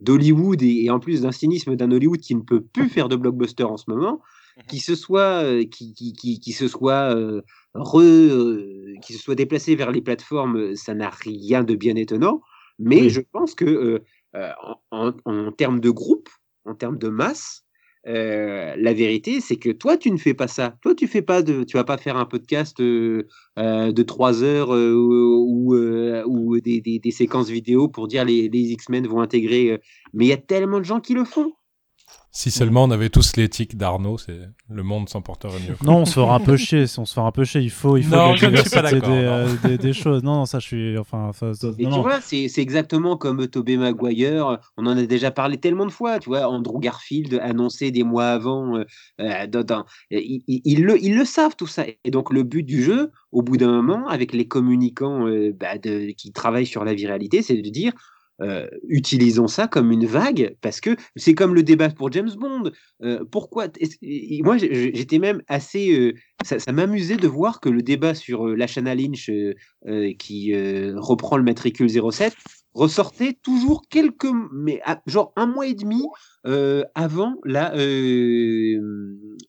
d'Hollywood 0.01 0.62
et, 0.62 0.85
et 0.85 0.91
en 0.91 1.01
plus 1.01 1.23
d'un 1.23 1.33
cynisme 1.33 1.75
d'un 1.77 1.91
Hollywood 1.91 2.20
qui 2.20 2.35
ne 2.35 2.43
peut 2.43 2.60
plus 2.60 2.89
faire 2.89 3.09
de 3.09 3.17
blockbuster 3.17 3.65
en 3.65 3.77
ce 3.77 3.85
moment, 3.89 4.20
qui 4.67 4.81
se 4.81 4.95
soit, 4.95 5.43
euh, 5.45 5.65
qui, 5.65 5.95
qui, 5.95 6.12
qui, 6.12 6.41
qui 6.41 6.53
se 6.53 6.69
soit 6.69 7.15
euh, 7.15 7.43
re, 7.75 8.01
euh, 8.01 8.95
qui 9.03 9.12
se 9.15 9.19
soit 9.23 9.35
déplacé 9.35 9.77
vers 9.77 9.93
les 9.93 10.03
plateformes, 10.03 10.75
ça 10.75 10.95
n'a 10.95 11.11
rien 11.11 11.62
de 11.65 11.75
bien 11.75 11.95
étonnant. 11.97 12.41
Mais 12.78 13.03
Oui. 13.03 13.11
je 13.11 13.20
pense 13.20 13.55
que 13.55 14.03
en, 14.35 14.77
en, 14.91 15.12
en 15.25 15.53
termes 15.53 15.81
de 15.81 15.91
groupe, 15.91 16.28
en 16.65 16.75
termes 16.75 16.99
de 16.99 17.09
masse, 17.09 17.65
euh, 18.07 18.75
la 18.78 18.93
vérité, 18.95 19.41
c'est 19.41 19.57
que 19.57 19.70
toi, 19.70 19.97
tu 19.97 20.11
ne 20.11 20.17
fais 20.17 20.35
pas 20.35 20.49
ça. 20.49 20.77
Toi, 20.83 20.95
tu 20.95 21.07
fais 21.09 21.23
pas 21.23 21.43
de, 21.43 21.65
tu 21.65 21.77
vas 21.77 21.85
pas 21.85 21.99
faire 21.99 22.17
un 22.17 22.25
podcast 22.25 22.81
euh, 22.81 23.27
euh, 23.59 23.93
de 23.93 24.03
trois 24.03 24.43
heures 24.43 24.70
ou, 24.70 25.75
ou 25.75 26.61
des, 26.61 26.81
des, 26.81 26.99
des 26.99 27.11
séquences 27.11 27.49
vidéo 27.51 27.89
pour 27.89 28.09
dire 28.09 28.25
les, 28.25 28.49
les 28.49 28.70
X-Men 28.73 29.07
vont 29.07 29.20
intégrer. 29.20 29.81
mais 30.15 30.27
il 30.27 30.28
y 30.28 30.33
a 30.33 30.37
tellement 30.39 30.78
de 30.78 30.85
gens 30.85 31.01
qui 31.01 31.15
le 31.15 31.25
font. 31.25 31.53
Si 32.31 32.51
seulement 32.51 32.85
on 32.85 32.91
avait 32.91 33.09
tous 33.09 33.37
l'éthique 33.37 33.77
d'Arnaud, 33.77 34.19
c'est 34.19 34.39
le 34.69 34.83
monde 34.83 35.09
s'en 35.09 35.23
porterait 35.23 35.59
mieux. 35.67 35.75
quoi. 35.75 35.87
Non, 35.87 36.01
on 36.03 36.05
se 36.05 36.12
fera 36.12 36.37
un 36.37 36.41
peu 36.41 36.57
chier, 36.57 36.87
si 36.87 36.99
on 37.01 37.05
se 37.07 37.15
fera 37.15 37.27
un 37.27 37.33
peu 37.33 37.45
chier, 37.45 37.62
il 37.62 37.70
faut 37.70 37.97
il 37.97 38.05
faut 38.05 38.15
Non, 38.15 38.31
la 38.31 38.37
je 38.37 38.47
ne 38.47 38.57
suis 38.59 38.70
pas 38.70 38.83
des, 38.93 39.01
euh, 39.03 39.49
des, 39.65 39.78
des 39.78 39.93
choses. 39.93 40.23
Non, 40.23 40.35
non, 40.37 40.45
ça 40.47 40.59
je 40.61 40.67
suis 40.67 40.99
enfin, 40.99 41.27
enfin, 41.31 41.53
ça- 41.55 41.69
Et 41.78 41.85
non, 41.85 41.91
tu 41.91 41.97
non. 41.97 42.03
vois, 42.03 42.20
c'est 42.20 42.47
exactement 42.59 43.17
comme 43.17 43.49
Tobey 43.49 43.77
Maguire. 43.77 44.59
On 44.77 44.87
en 44.87 44.97
a 44.97 45.03
déjà 45.07 45.31
parlé 45.31 45.57
tellement 45.57 45.87
de 45.87 45.91
fois. 45.91 46.19
Tu 46.19 46.28
vois, 46.28 46.49
Andrew 46.49 46.78
Garfield 46.78 47.41
annoncé 47.43 47.91
des 47.91 48.05
mois 48.05 48.27
avant. 48.28 48.77
euh, 48.77 48.85
euh, 49.20 49.47
dans- 49.49 49.65
dans- 49.65 49.85
ils, 50.11 50.43
ils- 50.47 50.61
ils 50.65 50.85
le, 50.85 51.03
ils 51.03 51.17
le 51.17 51.25
savent 51.25 51.57
tout 51.57 51.67
ça. 51.67 51.85
Et 52.05 52.11
donc 52.11 52.33
le 52.33 52.43
but 52.43 52.62
du 52.62 52.83
jeu, 52.83 53.11
au 53.33 53.43
bout 53.43 53.57
d'un 53.57 53.73
moment, 53.73 54.07
avec 54.07 54.33
les 54.33 54.47
communicants 54.47 55.27
euh, 55.27 55.53
bah, 55.59 55.78
de- 55.78 56.11
qui 56.12 56.31
travaillent 56.33 56.67
sur 56.67 56.85
la 56.85 56.95
viralité, 56.95 57.43
c'est 57.43 57.57
de 57.61 57.69
dire. 57.70 57.93
Euh, 58.41 58.68
utilisons 58.89 59.49
ça 59.49 59.67
comme 59.67 59.91
une 59.91 60.07
vague 60.07 60.55
parce 60.60 60.81
que 60.81 60.97
c'est 61.17 61.34
comme 61.34 61.55
le 61.55 61.62
débat 61.62 61.89
pour 61.89 62.12
James 62.12 62.31
Bond. 62.39 62.70
Euh, 63.02 63.25
pourquoi 63.31 63.67
Moi, 64.42 64.58
j'étais 64.58 65.18
même 65.18 65.42
assez. 65.49 65.91
euh, 65.92 66.15
ça 66.44 66.73
m'amusait 66.73 67.17
de 67.17 67.26
voir 67.26 67.60
que 67.60 67.68
le 67.68 67.83
débat 67.83 68.15
sur 68.15 68.47
Lashana 68.47 68.94
Lynch 68.94 69.31
qui 70.18 70.55
reprend 70.94 71.36
le 71.36 71.42
matricule 71.42 71.89
07 71.91 72.33
ressortait 72.75 73.37
toujours 73.43 73.83
quelques, 73.89 74.29
mais 74.53 74.81
genre 75.07 75.33
un 75.37 75.47
mois 75.47 75.67
et 75.67 75.75
demi 75.75 76.05
euh, 76.47 76.85
avant 76.95 77.35
la, 77.45 77.75
euh, 77.75 78.79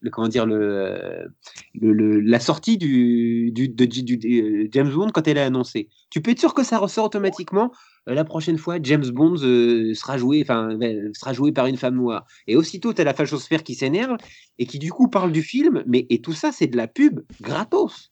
le, 0.01 0.09
comment 0.09 0.27
dire, 0.27 0.45
le, 0.45 1.27
le- 1.75 1.93
le- 1.93 2.19
la 2.22 2.39
sortie 2.39 2.77
du, 2.77 3.51
du, 3.51 3.69
de, 3.69 3.85
du- 3.85 4.03
du- 4.03 4.41
euh, 4.41 4.67
James 4.72 4.91
Bond 4.91 5.09
quand 5.14 5.27
elle 5.27 5.38
est 5.38 5.41
annoncée. 5.41 5.89
Tu 6.09 6.22
peux 6.22 6.31
être 6.31 6.39
sûr 6.39 6.53
que 6.53 6.64
ça 6.64 6.77
ressort 6.77 7.06
automatiquement. 7.06 7.72
euh, 8.07 8.14
la 8.15 8.23
prochaine 8.25 8.57
fois, 8.57 8.77
James 8.81 9.07
Bond 9.11 9.38
sera 9.38 10.17
joué, 10.17 10.41
enfin, 10.41 10.77
sera 11.14 11.33
joué 11.33 11.51
par 11.51 11.67
une 11.67 11.77
femme 11.77 11.95
noire. 11.95 12.25
Et 12.48 12.56
aussitôt, 12.56 12.93
tu 12.93 13.01
as 13.01 13.03
la 13.03 13.14
fachosphère 13.14 13.64
qui 13.64 13.75
s'énerve 13.75 14.17
et 14.57 14.65
qui 14.65 14.80
du 14.80 14.91
coup 14.91 15.07
parle 15.09 15.31
du 15.31 15.43
film. 15.43 15.83
Mais 15.85 16.07
et 16.09 16.22
tout 16.22 16.33
ça, 16.33 16.51
c'est 16.51 16.67
de 16.67 16.77
la 16.77 16.88
pub 16.88 17.19
gratos. 17.41 18.11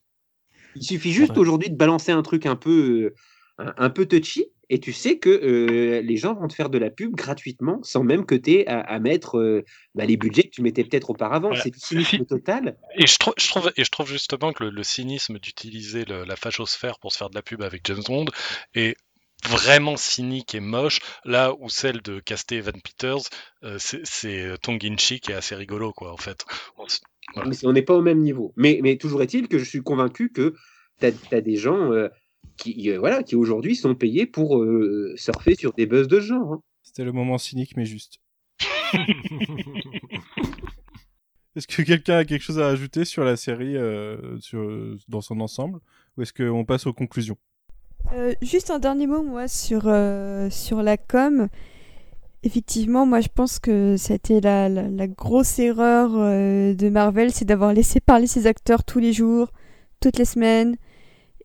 Il 0.76 0.84
suffit 0.84 1.12
juste 1.12 1.38
aujourd'hui 1.38 1.70
de 1.72 1.76
balancer 1.76 2.12
un 2.12 2.22
truc 2.22 2.46
un 2.46 2.56
peu, 2.56 3.14
un, 3.58 3.74
un 3.78 3.90
peu 3.90 4.06
touchy, 4.06 4.46
et 4.70 4.80
tu 4.80 4.92
sais 4.92 5.18
que 5.18 5.30
euh, 5.30 6.02
les 6.02 6.18
gens 6.18 6.36
vont 6.36 6.48
te 6.48 6.54
faire 6.54 6.70
de 6.70 6.78
la 6.78 6.90
pub 6.90 7.16
gratuitement, 7.16 7.80
sans 7.84 8.04
même 8.04 8.26
que 8.26 8.36
tu 8.36 8.52
aies 8.52 8.68
à, 8.68 8.80
à 8.80 9.00
mettre 9.00 9.38
euh, 9.38 9.64
bah, 9.96 10.06
les 10.06 10.18
budgets 10.18 10.44
que 10.44 10.50
tu 10.50 10.62
mettais 10.62 10.84
peut-être 10.84 11.10
auparavant. 11.10 11.52
C'est 11.56 11.72
du 11.72 11.80
cynisme 11.80 12.26
total. 12.26 12.78
Et 12.98 13.08
je, 13.08 13.18
trouve, 13.18 13.34
je, 13.38 13.48
trouve, 13.48 13.72
et 13.78 13.84
je 13.84 13.90
trouve 13.90 14.10
justement 14.10 14.52
que 14.52 14.66
le, 14.66 14.70
le 14.72 14.84
cynisme 14.84 15.40
d'utiliser 15.40 16.04
la 16.06 16.36
fachosphère 16.36 17.00
pour 17.00 17.14
se 17.14 17.18
faire 17.18 17.30
de 17.30 17.36
la 17.36 17.42
pub 17.42 17.62
avec 17.62 17.82
James 17.86 18.04
Bond 18.06 18.26
est 18.74 18.98
vraiment 19.48 19.96
cynique 19.96 20.56
et 20.56 20.60
moche, 20.60 21.00
là 21.24 21.54
où 21.60 21.70
celle 21.70 22.02
de 22.02 22.20
caster 22.20 22.58
Evan 22.58 22.82
Peters, 22.82 23.30
euh, 23.64 23.78
c'est 23.78 24.54
tongue 24.62 24.84
in 24.84 24.98
cheek 24.98 25.30
et 25.30 25.34
assez 25.34 25.56
rigolo, 25.56 25.94
quoi, 25.94 26.12
en 26.12 26.18
fait. 26.18 26.44
On 27.64 27.72
n'est 27.72 27.84
pas 27.84 27.94
au 27.94 28.02
même 28.02 28.20
niveau. 28.20 28.54
Mais, 28.58 28.80
mais 28.82 28.98
toujours 28.98 29.22
est-il 29.22 29.48
que 29.48 29.60
je 29.60 29.64
suis 29.64 29.82
convaincu 29.82 30.32
que 30.32 30.56
tu 31.00 31.06
as, 31.06 31.42
des 31.42 31.56
gens 31.56 31.92
qui, 32.56 32.90
euh, 32.90 33.00
voilà, 33.00 33.24
qui 33.24 33.36
aujourd'hui 33.36 33.76
sont 33.76 33.94
payés 33.96 34.26
pour 34.26 34.64
surfer 35.16 35.56
sur 35.56 35.74
des 35.74 35.86
buzz 35.86 36.08
de 36.08 36.20
genre. 36.20 36.54
Hein. 36.54 36.62
C'était 36.84 37.04
le 37.04 37.12
moment 37.12 37.38
cynique, 37.38 37.76
mais 37.76 37.86
juste. 37.86 38.20
Est-ce 41.56 41.68
que 41.68 41.82
quelqu'un 41.82 42.18
a 42.18 42.26
quelque 42.26 42.44
chose 42.44 42.60
à 42.60 42.68
ajouter 42.68 43.04
sur 43.04 43.24
la 43.24 43.36
série 43.36 43.76
sur, 44.40 44.96
dans 45.08 45.22
son 45.22 45.40
ensemble 45.40 45.80
Ou 46.16 46.22
est-ce 46.22 46.32
qu'on 46.32 46.66
passe 46.66 46.86
aux 46.86 46.94
conclusions? 46.94 47.38
Euh, 48.14 48.34
juste 48.42 48.72
un 48.72 48.80
dernier 48.80 49.08
mot, 49.08 49.22
moi, 49.22 49.48
sur, 49.48 49.84
euh, 49.86 50.50
sur 50.50 50.82
la 50.82 50.98
com. 50.98 51.48
Effectivement, 52.44 53.06
moi, 53.06 53.20
je 53.20 53.28
pense 53.34 53.60
que 53.60 53.98
c'était 53.98 54.40
la, 54.40 54.70
la, 54.70 55.08
grosse 55.08 55.60
erreur 55.60 56.12
euh, 56.14 56.74
de 56.74 56.90
Marvel, 56.90 57.32
c'est 57.32 57.46
d'avoir 57.46 57.74
laissé 57.74 58.00
parler 58.00 58.28
ses 58.28 58.48
acteurs 58.48 58.84
tous 58.84 59.00
les 59.00 59.12
jours, 59.12 59.52
toutes 60.00 60.18
les 60.18 60.26
semaines. 60.26 60.78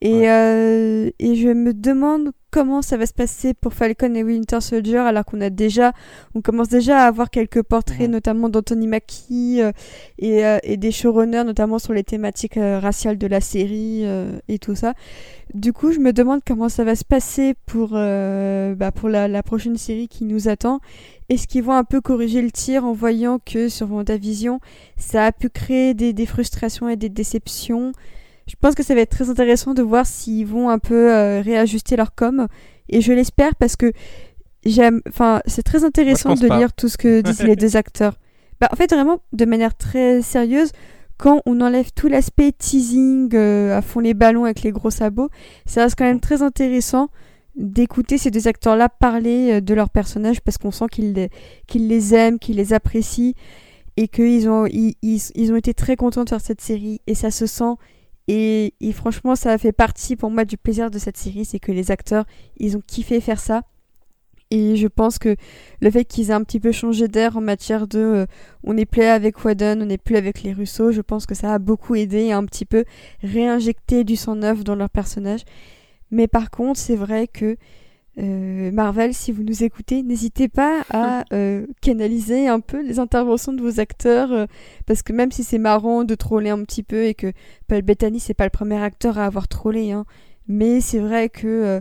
Et, 0.05 0.25
et 0.25 1.35
je 1.37 1.49
me 1.49 1.73
demande 1.73 2.33
comment 2.53 2.83
ça 2.83 2.99
va 2.99 3.07
se 3.07 3.15
passer 3.15 3.55
pour 3.55 3.73
Falcon 3.73 4.15
et 4.15 4.23
Winter 4.23 4.61
Soldier 4.61 4.99
alors 4.99 5.25
qu'on 5.25 5.41
a 5.41 5.49
déjà 5.49 5.93
on 6.35 6.43
commence 6.43 6.69
déjà 6.69 7.01
à 7.01 7.07
avoir 7.07 7.31
quelques 7.31 7.63
portraits 7.63 8.11
notamment 8.11 8.51
d'Anthony 8.51 8.87
Mackie 8.87 9.63
euh, 9.63 9.73
et, 10.19 10.45
euh, 10.45 10.59
et, 10.63 10.77
des 10.77 10.93
showrunners 10.93 11.45
notamment 11.45 11.79
sur 11.79 11.95
les 11.95 12.05
thématiques 12.05 12.59
euh, 12.59 12.79
raciales 12.79 13.17
de 13.17 13.27
la 13.27 13.41
série 13.41 14.05
et 14.49 14.59
tout 14.59 14.75
ça. 14.75 14.93
Du 15.55 15.73
coup 15.73 15.93
je 15.93 15.99
me 15.99 16.13
demande 16.13 16.41
comment 16.47 16.69
ça 16.69 16.85
va 16.85 16.95
se 16.95 17.05
passer 17.05 17.55
pour, 17.65 17.91
bah, 17.93 18.93
pour 18.95 19.09
la, 19.09 19.29
la, 19.29 19.43
prochaine 19.43 19.77
série 19.79 20.09
qui 20.09 20.25
nous 20.25 20.49
attend. 20.49 20.81
Est-ce 21.31 21.47
qu'ils 21.47 21.63
vont 21.63 21.73
un 21.73 21.85
peu 21.85 22.03
corriger 22.03 22.43
le 22.43 22.51
tir 22.51 22.85
en 22.85 22.93
voyant 22.93 23.39
que 23.39 23.71
sur 23.71 23.91
WandaVision 23.91 24.61
ça 24.99 25.25
a 25.25 25.33
pu 25.33 25.49
créer 25.49 25.95
des, 25.95 26.13
des 26.13 26.27
frustrations 26.27 26.91
et 26.91 26.97
des 26.97 27.09
déceptions? 27.09 27.93
Je 28.53 28.57
pense 28.61 28.75
que 28.75 28.83
ça 28.83 28.95
va 28.95 29.01
être 29.01 29.11
très 29.11 29.31
intéressant 29.31 29.73
de 29.73 29.81
voir 29.81 30.05
s'ils 30.05 30.47
vont 30.47 30.69
un 30.69 30.79
peu 30.79 31.11
euh, 31.11 31.41
réajuster 31.41 31.97
leur 31.97 32.15
com. 32.15 32.49
Et 32.91 33.01
je 33.01 33.15
l'espère 33.15 33.55
parce 33.55 33.77
que 33.77 33.93
j'aime. 34.67 35.01
Enfin, 35.09 35.41
c'est 35.47 35.63
très 35.63 35.85
intéressant 35.85 36.35
de 36.35 36.47
lire 36.59 36.75
tout 36.75 36.89
ce 36.89 36.99
que 36.99 37.21
disent 37.23 37.43
les 37.43 37.57
deux 37.57 37.79
acteurs. 37.79 38.19
Bah, 38.61 38.69
en 38.71 38.77
fait, 38.77 38.93
vraiment, 38.93 39.21
de 39.33 39.47
manière 39.47 39.75
très 39.75 40.21
sérieuse, 40.21 40.73
quand 41.17 41.41
on 41.47 41.63
enlève 41.63 41.93
tout 41.95 42.09
l'aspect 42.09 42.53
teasing 42.53 43.31
euh, 43.33 43.75
à 43.75 43.81
fond 43.81 44.01
les 44.01 44.13
ballons 44.13 44.45
avec 44.45 44.63
les 44.63 44.71
gros 44.71 44.91
sabots, 44.91 45.31
ça 45.65 45.85
reste 45.85 45.97
quand 45.97 46.05
même 46.05 46.21
très 46.21 46.43
intéressant 46.43 47.09
d'écouter 47.57 48.19
ces 48.19 48.31
deux 48.31 48.49
acteurs-là 48.49 48.91
parler 48.91 49.53
euh, 49.53 49.61
de 49.63 49.73
leurs 49.73 49.91
personnages 49.91 50.43
parce 50.43 50.59
qu'on 50.59 50.71
sent 50.71 50.87
qu'ils 50.93 51.15
les, 51.75 52.15
aiment, 52.15 52.39
qu'ils 52.39 52.57
les 52.57 52.75
apprécient 52.75 53.33
et 53.97 54.09
qu'ils 54.09 54.51
ont, 54.51 54.67
ils, 54.67 54.95
ils 55.01 55.53
ont 55.53 55.57
été 55.57 55.73
très 55.73 55.97
contents 55.97 56.25
de 56.25 56.29
faire 56.29 56.41
cette 56.43 56.61
série 56.61 57.01
et 57.07 57.15
ça 57.15 57.31
se 57.31 57.47
sent 57.47 57.77
et, 58.29 58.73
franchement, 58.93 59.35
ça 59.35 59.57
fait 59.59 59.73
partie 59.73 60.17
pour 60.17 60.31
moi 60.31 60.45
du 60.45 60.57
plaisir 60.57 60.91
de 60.91 60.99
cette 60.99 61.17
série, 61.17 61.45
c'est 61.45 61.59
que 61.59 61.73
les 61.73 61.91
acteurs, 61.91 62.25
ils 62.57 62.77
ont 62.77 62.83
kiffé 62.87 63.21
faire 63.21 63.41
ça. 63.41 63.63
Et 64.51 64.77
je 64.77 64.87
pense 64.87 65.19
que 65.19 65.35
le 65.81 65.91
fait 65.91 66.05
qu'ils 66.05 66.29
aient 66.29 66.35
un 66.35 66.45
petit 66.45 66.61
peu 66.61 66.73
changé 66.73 67.09
d'air 67.09 67.39
en 67.39 67.41
matière 67.41 67.89
de 67.89 67.99
euh, 67.99 68.27
on 68.65 68.75
n'est 68.75 68.85
plus 68.85 69.03
avec 69.03 69.43
Whedon, 69.43 69.81
on 69.81 69.87
n'est 69.87 69.97
plus 69.97 70.17
avec 70.17 70.43
les 70.43 70.53
Russo, 70.53 70.93
je 70.93 71.01
pense 71.01 71.25
que 71.25 71.35
ça 71.35 71.55
a 71.55 71.59
beaucoup 71.59 71.95
aidé 71.95 72.33
à 72.33 72.37
un 72.37 72.45
petit 72.45 72.67
peu 72.67 72.85
réinjecter 73.23 74.05
du 74.05 74.15
sang 74.15 74.37
neuf 74.37 74.63
dans 74.63 74.75
leur 74.75 74.91
personnage. 74.91 75.41
Mais 76.11 76.29
par 76.29 76.51
contre, 76.51 76.79
c'est 76.79 76.97
vrai 76.97 77.29
que 77.29 77.57
euh, 78.19 78.71
Marvel, 78.73 79.15
si 79.15 79.33
vous 79.33 79.43
nous 79.43 79.65
écoutez, 79.65 80.03
n'hésitez 80.03 80.49
pas 80.49 80.83
à 80.91 81.25
euh, 81.33 81.67
canaliser 81.81 82.47
un 82.47 82.61
peu 82.61 82.83
les 82.83 82.99
interventions 82.99 83.53
de 83.53 83.63
vos 83.63 83.81
acteurs, 83.81 84.33
euh, 84.33 84.47
parce 84.87 85.03
que 85.03 85.13
même 85.13 85.33
si 85.33 85.45
c'est 85.45 85.59
marrant 85.59 86.05
de 86.05 86.15
troller 86.15 86.51
un 86.51 86.63
petit 86.65 86.83
peu 86.83 87.05
et 87.07 87.15
que 87.15 87.33
Paul 87.69 87.83
Bettany 87.83 88.21
c'est 88.21 88.35
pas 88.35 88.45
le 88.45 88.51
premier 88.51 88.83
acteur 88.83 89.19
à 89.19 89.25
avoir 89.25 89.49
trollé, 89.49 89.93
hein, 89.93 90.05
mais 90.47 90.81
c'est 90.81 90.99
vrai 90.99 91.31
que 91.31 91.81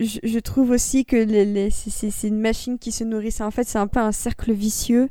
je, 0.00 0.38
trouve 0.40 0.70
aussi 0.70 1.04
que 1.04 1.16
les, 1.16 1.70
c'est 1.70 2.26
une 2.26 2.40
machine 2.40 2.76
qui 2.78 2.90
se 2.90 3.04
nourrit. 3.04 3.36
En 3.38 3.52
fait, 3.52 3.62
c'est 3.62 3.78
un 3.78 3.86
peu 3.86 4.00
un 4.00 4.10
cercle 4.10 4.52
vicieux, 4.52 5.08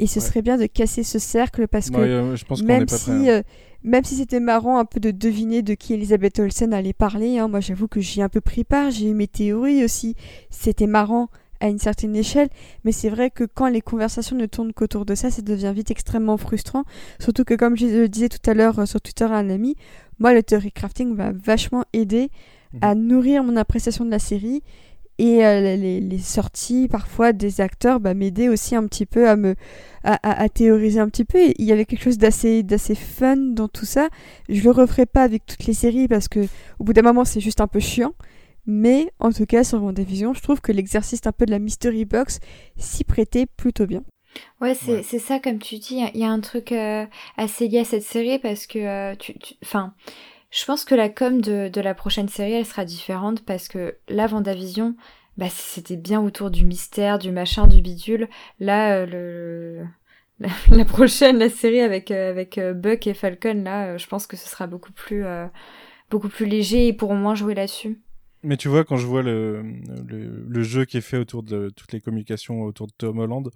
et 0.00 0.08
ce 0.08 0.18
serait 0.18 0.42
bien 0.42 0.56
de 0.56 0.66
casser 0.66 1.04
ce 1.04 1.20
cercle 1.20 1.68
parce 1.68 1.90
que 1.90 2.34
je 2.34 2.44
pense 2.44 2.62
même 2.62 2.86
pas 2.86 2.96
si 2.96 3.10
prêt, 3.10 3.38
hein 3.38 3.42
même 3.86 4.04
si 4.04 4.16
c'était 4.16 4.40
marrant 4.40 4.78
un 4.78 4.84
peu 4.84 4.98
de 4.98 5.12
deviner 5.12 5.62
de 5.62 5.74
qui 5.74 5.94
Elisabeth 5.94 6.40
Olsen 6.40 6.74
allait 6.74 6.92
parler, 6.92 7.38
hein, 7.38 7.46
moi 7.46 7.60
j'avoue 7.60 7.86
que 7.86 8.00
j'y 8.00 8.20
ai 8.20 8.22
un 8.24 8.28
peu 8.28 8.40
pris 8.40 8.64
part, 8.64 8.90
j'ai 8.90 9.08
eu 9.08 9.14
mes 9.14 9.28
théories 9.28 9.84
aussi, 9.84 10.16
c'était 10.50 10.88
marrant 10.88 11.28
à 11.60 11.68
une 11.68 11.78
certaine 11.78 12.14
échelle, 12.16 12.48
mais 12.84 12.90
c'est 12.90 13.08
vrai 13.08 13.30
que 13.30 13.44
quand 13.44 13.68
les 13.68 13.80
conversations 13.80 14.36
ne 14.36 14.46
tournent 14.46 14.72
qu'autour 14.72 15.06
de 15.06 15.14
ça, 15.14 15.30
ça 15.30 15.40
devient 15.40 15.72
vite 15.74 15.92
extrêmement 15.92 16.36
frustrant, 16.36 16.84
surtout 17.20 17.44
que 17.44 17.54
comme 17.54 17.76
je 17.76 17.86
le 17.86 18.08
disais 18.08 18.28
tout 18.28 18.50
à 18.50 18.54
l'heure 18.54 18.80
euh, 18.80 18.86
sur 18.86 19.00
Twitter 19.00 19.24
à 19.24 19.36
un 19.36 19.48
ami, 19.48 19.76
moi 20.18 20.34
le 20.34 20.42
theory 20.42 20.72
crafting 20.72 21.14
va 21.14 21.30
vachement 21.32 21.84
aider 21.92 22.30
à 22.82 22.94
nourrir 22.94 23.42
mon 23.42 23.56
appréciation 23.56 24.04
de 24.04 24.10
la 24.10 24.18
série 24.18 24.62
et 25.18 25.44
euh, 25.44 25.76
les, 25.76 26.18
sorties 26.18 26.88
parfois 26.88 27.32
des 27.32 27.60
acteurs 27.60 28.00
bah, 28.00 28.14
m'aidaient 28.14 28.48
aussi 28.48 28.74
un 28.74 28.86
petit 28.86 29.06
peu 29.06 29.28
à 29.28 29.36
me 29.36 29.54
à, 30.04 30.48
théoriser 30.48 31.00
un 31.00 31.08
petit 31.08 31.24
peu. 31.24 31.38
il 31.58 31.64
y 31.64 31.72
avait 31.72 31.84
quelque 31.84 32.02
chose 32.02 32.18
d'assez 32.18 32.62
d'assez 32.62 32.94
fun 32.94 33.36
dans 33.36 33.66
tout 33.66 33.86
ça. 33.86 34.08
Je 34.48 34.62
le 34.62 34.70
referai 34.70 35.04
pas 35.04 35.22
avec 35.22 35.44
toutes 35.46 35.66
les 35.66 35.74
séries 35.74 36.06
parce 36.06 36.28
que 36.28 36.46
au 36.78 36.84
bout 36.84 36.92
d'un 36.92 37.02
moment 37.02 37.24
c'est 37.24 37.40
juste 37.40 37.60
un 37.60 37.66
peu 37.66 37.80
chiant. 37.80 38.12
Mais 38.66 39.10
en 39.20 39.32
tout 39.32 39.46
cas 39.46 39.64
sur 39.64 39.82
WandaVision, 39.82 40.34
je 40.34 40.42
trouve 40.42 40.60
que 40.60 40.72
l'exercice 40.72 41.20
un 41.26 41.32
peu 41.32 41.46
de 41.46 41.50
la 41.50 41.58
mystery 41.58 42.04
box 42.04 42.40
s'y 42.76 43.04
prêtait 43.04 43.46
plutôt 43.46 43.86
bien. 43.86 44.02
Ouais, 44.60 44.74
c'est 44.74 45.18
ça 45.18 45.38
comme 45.38 45.58
tu 45.58 45.78
dis. 45.78 46.02
Il 46.14 46.20
y 46.20 46.24
a 46.24 46.30
un 46.30 46.40
truc 46.40 46.72
euh, 46.72 47.06
assez 47.36 47.68
lié 47.68 47.80
à 47.80 47.84
cette 47.84 48.02
série 48.02 48.38
parce 48.38 48.66
que 48.66 48.78
euh, 48.78 49.14
tu, 49.16 49.34
enfin. 49.62 49.94
Je 50.50 50.64
pense 50.64 50.84
que 50.84 50.94
la 50.94 51.08
com 51.08 51.40
de, 51.40 51.68
de, 51.68 51.80
la 51.80 51.94
prochaine 51.94 52.28
série, 52.28 52.52
elle 52.52 52.66
sera 52.66 52.84
différente 52.84 53.44
parce 53.44 53.68
que 53.68 53.96
la 54.08 54.26
Vendavision, 54.26 54.96
bah, 55.36 55.48
c'était 55.50 55.96
bien 55.96 56.20
autour 56.20 56.50
du 56.50 56.64
mystère, 56.64 57.18
du 57.18 57.30
machin, 57.30 57.66
du 57.66 57.82
bidule. 57.82 58.28
Là, 58.58 58.96
euh, 58.96 59.86
le, 60.40 60.46
la, 60.74 60.84
prochaine, 60.84 61.38
la 61.38 61.50
série 61.50 61.80
avec, 61.80 62.10
euh, 62.10 62.30
avec 62.30 62.58
euh, 62.58 62.72
Buck 62.72 63.06
et 63.06 63.14
Falcon, 63.14 63.62
là, 63.64 63.96
je 63.96 64.06
pense 64.06 64.26
que 64.26 64.36
ce 64.36 64.48
sera 64.48 64.66
beaucoup 64.66 64.92
plus, 64.92 65.24
beaucoup 66.10 66.28
plus 66.28 66.46
léger 66.46 66.88
et 66.88 66.92
pourront 66.92 67.16
moins 67.16 67.34
jouer 67.34 67.54
là-dessus. 67.54 68.00
Mais 68.42 68.56
tu 68.56 68.68
vois, 68.68 68.84
quand 68.84 68.96
je 68.96 69.06
vois 69.06 69.22
le, 69.22 69.62
le, 70.06 70.62
jeu 70.62 70.84
qui 70.84 70.98
est 70.98 71.02
fait 71.02 71.16
autour 71.16 71.42
de 71.42 71.68
toutes 71.70 71.92
les 71.92 72.00
communications 72.00 72.62
autour 72.62 72.86
de 72.86 72.92
Tom 72.96 73.18
Holland, 73.18 73.50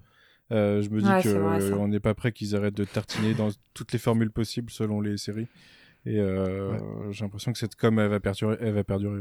je 0.51 0.89
me 0.89 1.01
dis 1.01 1.28
qu'on 1.73 1.89
n'est 1.89 2.01
pas 2.01 2.15
prêt 2.15 2.33
qu'ils 2.33 2.57
arrêtent 2.57 2.77
de 2.77 2.85
tartiner 2.85 3.35
dans 3.35 3.51
toutes 3.73 3.93
les 3.93 3.99
formules 4.01 4.33
possibles 4.33 4.70
selon 4.70 5.01
les 5.01 5.17
séries. 5.17 5.47
Et 6.07 6.17
j'ai 7.11 7.25
l'impression 7.25 7.53
que 7.53 7.59
cette 7.59 7.77
com, 7.77 7.99
elle 7.99 8.09
va 8.09 8.20
perdurer. 8.20 8.57
Elle 8.61 8.73
va 8.75 8.85
perdurer. 8.85 9.20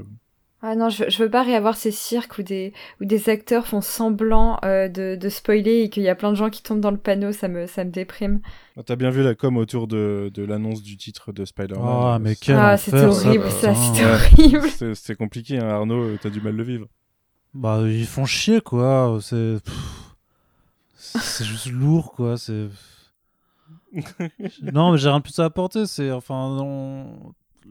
Ah 0.61 0.75
non, 0.75 0.89
je, 0.89 1.05
je 1.09 1.23
veux 1.23 1.29
pas 1.29 1.43
réavoir 1.43 1.77
ces 1.77 1.89
cirques 1.89 2.37
où 2.37 2.43
des, 2.43 2.73
où 2.99 3.05
des 3.05 3.29
acteurs 3.29 3.65
font 3.65 3.79
semblant 3.79 4.59
euh, 4.65 4.89
de, 4.89 5.15
de 5.15 5.29
spoiler 5.29 5.83
et 5.83 5.89
qu'il 5.89 6.03
y 6.03 6.09
a 6.09 6.15
plein 6.15 6.31
de 6.31 6.35
gens 6.35 6.49
qui 6.49 6.61
tombent 6.61 6.81
dans 6.81 6.91
le 6.91 6.97
panneau, 6.97 7.31
ça 7.31 7.47
me, 7.47 7.65
ça 7.65 7.85
me 7.85 7.91
déprime. 7.91 8.41
Ah, 8.75 8.83
T'as 8.83 8.97
bien 8.97 9.09
vu 9.09 9.23
la 9.23 9.35
com 9.35 9.55
autour 9.55 9.87
de, 9.87 10.29
de 10.33 10.43
l'annonce 10.43 10.83
du 10.83 10.97
titre 10.97 11.31
de 11.31 11.45
Spider-Man. 11.45 11.85
Ah, 11.87 12.19
mais 12.19 12.35
quel 12.35 12.57
Ah, 12.57 12.75
c'était 12.75 13.05
horrible 13.05 13.49
ça, 13.49 13.73
c'était 13.73 14.03
horrible. 14.05 14.95
C'était 14.95 15.15
compliqué, 15.15 15.59
hein, 15.59 15.69
Arnaud, 15.69 16.17
t'as 16.21 16.29
du 16.29 16.41
mal 16.41 16.57
le 16.57 16.63
vivre. 16.63 16.87
Bah, 17.53 17.79
ils 17.85 18.05
font 18.05 18.25
chier, 18.25 18.59
quoi. 18.59 19.17
C'est. 19.21 19.59
C'est 20.97 21.45
juste 21.45 21.71
lourd, 21.71 22.11
quoi. 22.11 22.37
C'est. 22.37 22.67
non, 24.73 24.91
mais 24.91 24.97
j'ai 24.97 25.09
rien 25.09 25.21
plus 25.21 25.37
à 25.39 25.45
apporter. 25.45 25.85
C'est. 25.85 26.11
Enfin, 26.11 27.05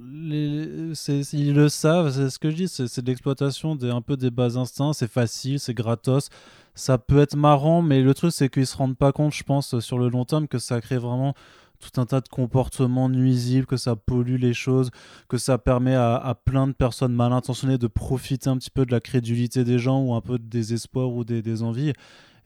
les, 0.01 0.93
ils 1.33 1.55
le 1.55 1.69
savent, 1.69 2.13
c'est 2.13 2.31
ce 2.31 2.39
que 2.39 2.51
je 2.51 2.57
dis, 2.57 2.69
c'est 2.69 3.01
de 3.01 3.07
l'exploitation 3.07 3.75
des, 3.75 3.91
un 3.91 4.01
peu 4.01 4.17
des 4.17 4.31
bas 4.31 4.57
instincts, 4.57 4.93
c'est 4.93 5.11
facile, 5.11 5.59
c'est 5.59 5.75
gratos, 5.75 6.29
ça 6.75 6.99
peut 6.99 7.19
être 7.19 7.37
marrant, 7.37 7.83
mais 7.83 8.03
le 8.03 8.15
truc 8.15 8.33
c'est 8.33 8.49
qu'ils 8.49 8.67
se 8.67 8.77
rendent 8.77 8.97
pas 8.97 9.13
compte, 9.13 9.35
je 9.35 9.43
pense, 9.43 9.79
sur 9.81 9.99
le 9.99 10.09
long 10.09 10.25
terme, 10.25 10.47
que 10.47 10.59
ça 10.59 10.81
crée 10.81 10.99
vraiment 10.99 11.35
tout 11.81 12.01
un 12.01 12.07
tas 12.07 12.21
de 12.21 12.29
comportements 12.29 13.09
nuisibles, 13.09 13.67
que 13.67 13.77
ça 13.77 13.95
pollue 13.97 14.37
les 14.37 14.55
choses, 14.55 14.91
que 15.29 15.39
ça 15.39 15.59
permet 15.59 15.95
à, 15.95 16.37
plein 16.45 16.67
de 16.67 16.73
personnes 16.73 17.13
mal 17.13 17.33
intentionnées 17.33 17.79
de 17.79 17.87
profiter 17.87 18.51
un 18.51 18.59
petit 18.59 18.71
peu 18.71 18.85
de 18.85 18.91
la 18.91 19.01
crédulité 19.01 19.63
des 19.63 19.79
gens 19.79 20.01
ou 20.01 20.15
un 20.15 20.21
peu 20.21 20.39
de 20.39 20.45
désespoir 20.45 21.11
ou 21.11 21.25
des 21.25 21.63
envies 21.63 21.93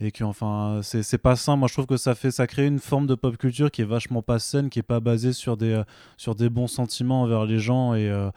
et 0.02 0.10
que 0.10 0.24
enfin 0.24 0.81
c'est 0.82 1.18
pas 1.18 1.36
sain 1.36 1.56
moi 1.56 1.68
je 1.68 1.74
trouve 1.74 1.86
que 1.86 1.97
ça 1.97 2.14
fait 2.14 2.31
ça 2.31 2.47
crée 2.47 2.66
une 2.66 2.78
forme 2.78 3.06
de 3.06 3.14
pop 3.14 3.36
culture 3.36 3.70
qui 3.70 3.82
est 3.82 3.86
vachement 3.86 4.22
pas 4.22 4.39
saine 4.39 4.68
qui 4.68 4.78
est 4.78 4.84
pas 4.84 5.00
basée 5.00 5.32
sur 5.32 5.56
des 5.56 5.72
euh, 5.72 5.84
sur 6.16 6.34
des 6.34 6.50
bons 6.50 6.66
sentiments 6.66 7.22
envers 7.22 7.44
les 7.44 7.58
gens 7.58 7.94
et 7.94 8.10
euh, 8.10 8.31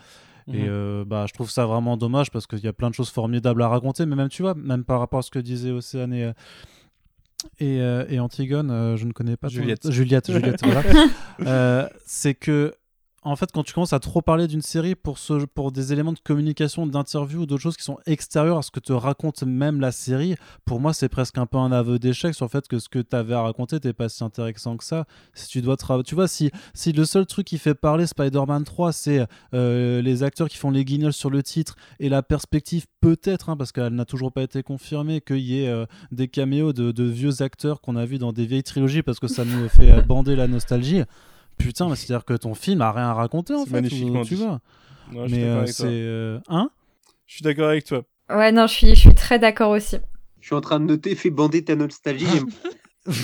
et 0.47 0.61
mhm. 0.61 0.67
euh, 0.69 1.05
bah, 1.05 1.25
je 1.27 1.33
trouve 1.33 1.49
ça 1.49 1.65
vraiment 1.65 1.97
dommage 1.97 2.29
parce 2.29 2.45
qu'il 2.45 2.59
y 2.59 2.67
a 2.67 2.73
plein 2.73 2.91
de 2.91 2.93
choses 2.93 3.09
formidables 3.09 3.63
à 3.63 3.67
raconter, 3.67 4.05
mais 4.05 4.15
même 4.15 4.29
tu 4.29 4.43
vois, 4.43 4.53
même 4.53 4.83
par 4.83 4.99
rapport 4.99 5.17
à 5.17 5.21
ce 5.23 5.31
que 5.31 5.39
disait 5.39 5.71
Océane 5.71 6.13
et, 6.13 6.31
et, 7.59 7.77
et 7.77 8.19
Antigone, 8.19 8.95
je 8.95 9.05
ne 9.05 9.11
connais 9.11 9.37
pas 9.37 9.47
Juliette. 9.47 9.89
Juliette, 9.89 10.31
Juliette, 10.31 10.61
voilà. 11.39 11.89
c'est 12.05 12.35
que 12.35 12.75
en 13.25 13.35
fait, 13.35 13.51
quand 13.51 13.63
tu 13.63 13.73
commences 13.73 13.93
à 13.93 13.99
trop 13.99 14.21
parler 14.21 14.47
d'une 14.47 14.61
série 14.61 14.93
pour, 14.93 15.17
pour 15.55 15.71
des 15.71 15.91
éléments 15.91 16.13
de 16.13 16.19
communication, 16.19 16.85
d'interview 16.85 17.41
ou 17.41 17.45
d'autres 17.47 17.61
choses 17.61 17.75
qui 17.75 17.83
sont 17.83 17.97
extérieures 18.05 18.59
à 18.59 18.61
ce 18.61 18.69
que 18.69 18.79
te 18.79 18.93
raconte 18.93 19.41
même 19.41 19.81
la 19.81 19.91
série, 19.91 20.35
pour 20.63 20.79
moi, 20.79 20.93
c'est 20.93 21.09
presque 21.09 21.39
un 21.39 21.47
peu 21.47 21.57
un 21.57 21.71
aveu 21.71 21.97
d'échec 21.97 22.35
sur 22.35 22.45
le 22.45 22.49
fait 22.49 22.67
que 22.67 22.77
ce 22.77 22.87
que 22.87 22.99
tu 22.99 23.15
avais 23.15 23.33
à 23.33 23.41
raconter 23.41 23.77
n'était 23.77 23.93
pas 23.93 24.09
si 24.09 24.23
intéressant 24.23 24.77
que 24.77 24.83
ça. 24.83 25.05
Si 25.33 25.47
tu 25.47 25.63
dois 25.63 25.75
Tu 26.05 26.13
vois, 26.13 26.27
si, 26.27 26.51
si 26.75 26.91
le 26.91 27.03
seul 27.03 27.25
truc 27.25 27.47
qui 27.47 27.57
fait 27.57 27.73
parler 27.73 28.05
Spider-Man 28.05 28.63
3, 28.63 28.93
c'est 28.93 29.25
euh, 29.55 30.03
les 30.03 30.21
acteurs 30.21 30.47
qui 30.47 30.57
font 30.57 30.69
les 30.69 30.85
guignols 30.85 31.13
sur 31.13 31.31
le 31.31 31.41
titre 31.41 31.75
et 31.99 32.09
la 32.09 32.21
perspective, 32.21 32.85
peut-être, 33.01 33.49
hein, 33.49 33.57
parce 33.57 33.71
qu'elle 33.71 33.95
n'a 33.95 34.05
toujours 34.05 34.31
pas 34.31 34.43
été 34.43 34.61
confirmée, 34.61 35.21
qu'il 35.21 35.39
y 35.39 35.63
ait 35.63 35.67
euh, 35.67 35.87
des 36.11 36.27
caméos 36.27 36.73
de, 36.73 36.91
de 36.91 37.03
vieux 37.03 37.41
acteurs 37.41 37.81
qu'on 37.81 37.95
a 37.95 38.05
vus 38.05 38.19
dans 38.19 38.33
des 38.33 38.45
vieilles 38.45 38.63
trilogies 38.63 39.01
parce 39.01 39.19
que 39.19 39.27
ça 39.27 39.45
nous 39.45 39.67
fait 39.67 39.99
bander 40.03 40.35
la 40.35 40.47
nostalgie. 40.47 41.01
Putain, 41.57 41.89
mais 41.89 41.95
c'est-à-dire 41.95 42.25
que 42.25 42.33
ton 42.33 42.53
film 42.53 42.81
a 42.81 42.91
rien 42.91 43.09
à 43.09 43.13
raconter 43.13 43.53
en 43.53 43.65
fait. 43.65 43.71
magnifiquement 43.71 44.21
ou- 44.21 44.25
tu 44.25 44.35
dit. 44.35 44.43
vois. 44.43 44.59
Ouais, 45.13 45.27
je 45.27 45.33
suis 45.33 45.37
mais 45.37 45.41
d'accord 45.43 45.55
euh, 45.57 45.61
avec 45.61 45.73
c'est 45.73 45.83
toi. 45.83 45.91
euh, 45.91 46.39
hein? 46.49 46.69
Je 47.27 47.33
suis 47.35 47.43
d'accord 47.43 47.69
avec 47.69 47.85
toi. 47.85 48.03
Ouais, 48.29 48.51
non, 48.51 48.67
je 48.67 48.73
suis, 48.73 48.89
je 48.89 48.95
suis 48.95 49.13
très 49.15 49.39
d'accord 49.39 49.69
aussi. 49.71 49.97
Je 50.41 50.47
suis 50.47 50.55
en 50.55 50.61
train 50.61 50.79
de 50.79 50.85
noter, 50.85 51.15
fais 51.15 51.29
bander 51.29 51.63
ta 51.63 51.75
nostalgie. 51.75 52.25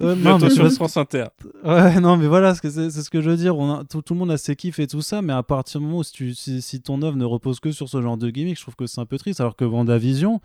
Ouais, 0.00 0.16
Bientôt 0.16 0.46
mais 0.46 0.50
sur 0.50 0.68
France 0.72 0.96
Inter. 0.96 1.26
Ouais, 1.62 2.00
non, 2.00 2.16
mais 2.16 2.26
voilà, 2.26 2.56
c'est 2.56 2.70
c'est 2.70 2.90
ce 2.90 3.08
que 3.08 3.20
je 3.20 3.30
veux 3.30 3.36
dire. 3.36 3.56
On 3.56 3.72
a, 3.72 3.84
tout, 3.84 4.02
tout 4.02 4.14
le 4.14 4.18
monde 4.18 4.32
a 4.32 4.36
ses 4.36 4.56
kiffs 4.56 4.80
et 4.80 4.88
tout 4.88 5.00
ça, 5.00 5.22
mais 5.22 5.32
à 5.32 5.44
partir 5.44 5.78
du 5.80 5.86
moment 5.86 5.98
où 5.98 6.02
si, 6.02 6.12
tu- 6.12 6.34
si, 6.34 6.60
si 6.60 6.80
ton 6.80 7.00
œuvre 7.02 7.16
ne 7.16 7.24
repose 7.24 7.60
que 7.60 7.70
sur 7.70 7.88
ce 7.88 8.02
genre 8.02 8.16
de 8.16 8.28
gimmick, 8.30 8.56
je 8.56 8.62
trouve 8.62 8.74
que 8.74 8.86
c'est 8.88 9.00
un 9.00 9.06
peu 9.06 9.16
triste. 9.16 9.40
Alors 9.40 9.54
que 9.54 9.64
WandaVision, 9.64 10.40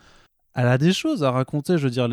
elle 0.54 0.68
a 0.68 0.78
des 0.78 0.94
choses 0.94 1.24
à 1.24 1.32
raconter. 1.32 1.78
Je 1.78 1.88
veux 1.88 1.90
dire, 1.90 2.10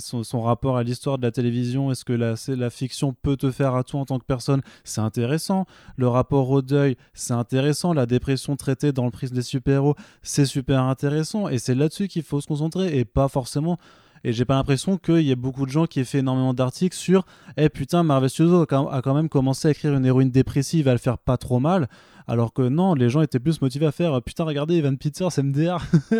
son, 0.00 0.42
rapport 0.42 0.76
à 0.76 0.82
l'histoire 0.82 1.18
de 1.18 1.22
la 1.22 1.30
télévision, 1.30 1.90
est-ce 1.90 2.04
que 2.04 2.12
la, 2.12 2.34
la 2.48 2.70
fiction 2.70 3.14
peut 3.14 3.36
te 3.36 3.50
faire 3.50 3.74
à 3.74 3.84
toi 3.84 4.00
en 4.00 4.04
tant 4.04 4.18
que 4.18 4.24
personne? 4.24 4.60
C'est 4.84 5.00
intéressant. 5.00 5.66
Le 5.96 6.08
rapport 6.08 6.50
au 6.50 6.62
deuil, 6.62 6.96
c'est 7.14 7.32
intéressant. 7.32 7.92
La 7.94 8.06
dépression 8.06 8.56
traitée 8.56 8.92
dans 8.92 9.04
le 9.04 9.10
prisme 9.10 9.34
des 9.34 9.42
super-héros, 9.42 9.94
c'est 10.22 10.46
super 10.46 10.82
intéressant. 10.82 11.48
Et 11.48 11.58
c'est 11.58 11.74
là-dessus 11.74 12.08
qu'il 12.08 12.22
faut 12.22 12.40
se 12.40 12.46
concentrer 12.46 12.98
et 12.98 13.04
pas 13.04 13.28
forcément. 13.28 13.78
Et 14.24 14.32
j'ai 14.32 14.44
pas 14.44 14.54
l'impression 14.54 14.96
qu'il 14.98 15.20
y 15.22 15.30
ait 15.32 15.36
beaucoup 15.36 15.66
de 15.66 15.70
gens 15.70 15.86
qui 15.86 15.98
aient 16.00 16.04
fait 16.04 16.18
énormément 16.18 16.54
d'articles 16.54 16.96
sur 16.96 17.24
Eh 17.56 17.68
putain, 17.68 18.02
Marvel 18.04 18.30
Studios 18.30 18.62
a 18.62 18.66
quand- 18.66 18.86
a 18.88 19.14
même 19.14 19.28
commencé 19.28 19.66
à 19.68 19.70
écrire 19.72 19.94
une 19.94 20.06
héroïne 20.06 20.30
dépressive, 20.30 20.86
à 20.88 20.92
le 20.92 20.98
faire 20.98 21.18
pas 21.18 21.36
trop 21.36 21.58
mal. 21.58 21.88
Alors 22.28 22.52
que 22.52 22.62
non, 22.62 22.94
les 22.94 23.10
gens 23.10 23.20
étaient 23.20 23.40
plus 23.40 23.60
motivés 23.60 23.86
à 23.86 23.92
faire 23.92 24.22
Putain, 24.22 24.44
regardez, 24.44 24.76
Evan 24.76 24.96
Peters, 24.96 25.30
MDR, 25.38 25.78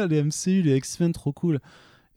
les 0.09 0.23
MCU, 0.23 0.63
les 0.63 0.77
X-Men, 0.79 1.13
trop 1.13 1.33
cool. 1.33 1.61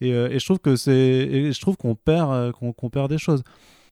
Et, 0.02 0.12
euh, 0.12 0.28
et 0.30 0.40
je 0.40 0.46
trouve 0.46 0.60
que 0.60 0.76
c'est. 0.76 0.92
et 0.92 1.52
je 1.54 1.62
trouve 1.62 1.78
qu'on 1.78 1.96
perd, 1.96 2.32
euh, 2.32 2.52
qu'on 2.52 2.74
qu'on 2.74 2.90
perd 2.90 3.10
des 3.10 3.18
choses. 3.20 3.44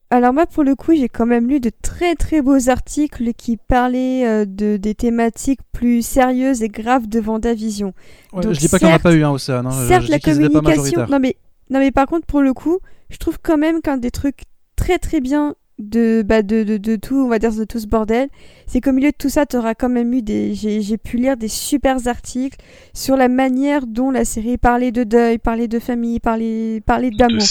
Alors 0.09 0.33
moi, 0.33 0.45
pour 0.45 0.63
le 0.63 0.75
coup, 0.75 0.93
j'ai 0.93 1.09
quand 1.09 1.25
même 1.25 1.47
lu 1.47 1.59
de 1.59 1.71
très 1.81 2.15
très 2.15 2.41
beaux 2.41 2.69
articles 2.69 3.33
qui 3.33 3.57
parlaient 3.57 4.27
euh, 4.27 4.45
de, 4.45 4.77
des 4.77 4.93
thématiques 4.95 5.61
plus 5.71 6.05
sérieuses 6.05 6.61
et 6.61 6.67
graves 6.69 7.07
de 7.07 7.19
Vendavision. 7.19 7.93
Ouais, 8.33 8.41
Donc, 8.43 8.53
je 8.53 8.59
dis 8.59 8.67
pas 8.67 8.77
qu'il 8.79 8.87
n'y 8.87 8.93
en 8.93 8.95
a 8.97 8.99
certes- 8.99 9.03
pas 9.03 9.15
eu, 9.15 9.23
hein, 9.23 9.31
Océane. 9.31 9.65
hein. 9.65 9.71
Certes, 9.87 10.05
je 10.05 10.11
la 10.11 10.19
pas 10.19 10.31
communication... 10.31 11.05
Non 11.09 11.19
mais, 11.19 11.35
non 11.73 11.79
mais 11.79 11.91
par 11.91 12.05
contre, 12.07 12.25
pour 12.25 12.41
le 12.41 12.53
coup, 12.53 12.79
je 13.09 13.17
trouve 13.17 13.37
quand 13.41 13.57
même 13.57 13.81
qu'un 13.81 13.97
des 13.97 14.11
trucs 14.11 14.43
très 14.75 14.99
très 14.99 15.19
bien 15.21 15.55
de, 15.79 16.23
bah, 16.23 16.43
de, 16.43 16.63
de, 16.63 16.77
de 16.77 16.95
tout, 16.95 17.15
on 17.15 17.27
va 17.27 17.39
dire, 17.39 17.51
de 17.51 17.63
tout 17.63 17.79
ce 17.79 17.87
bordel, 17.87 18.29
c'est 18.67 18.79
qu'au 18.79 18.91
milieu 18.91 19.09
de 19.09 19.15
tout 19.17 19.29
ça, 19.29 19.47
tu 19.47 19.57
auras 19.57 19.73
quand 19.73 19.89
même 19.89 20.13
eu 20.13 20.21
des... 20.21 20.53
J'ai 20.53 20.81
j'ai 20.81 20.97
pu 20.99 21.17
lire 21.17 21.35
des 21.35 21.47
super 21.47 22.07
articles 22.07 22.59
sur 22.93 23.17
la 23.17 23.27
manière 23.27 23.87
dont 23.87 24.11
la 24.11 24.23
série 24.23 24.57
parlait 24.59 24.91
de 24.91 25.03
deuil, 25.03 25.39
parlait 25.39 25.67
de 25.67 25.79
famille, 25.79 26.19
parlait, 26.19 26.79
parlait 26.85 27.09
d'amour. 27.09 27.41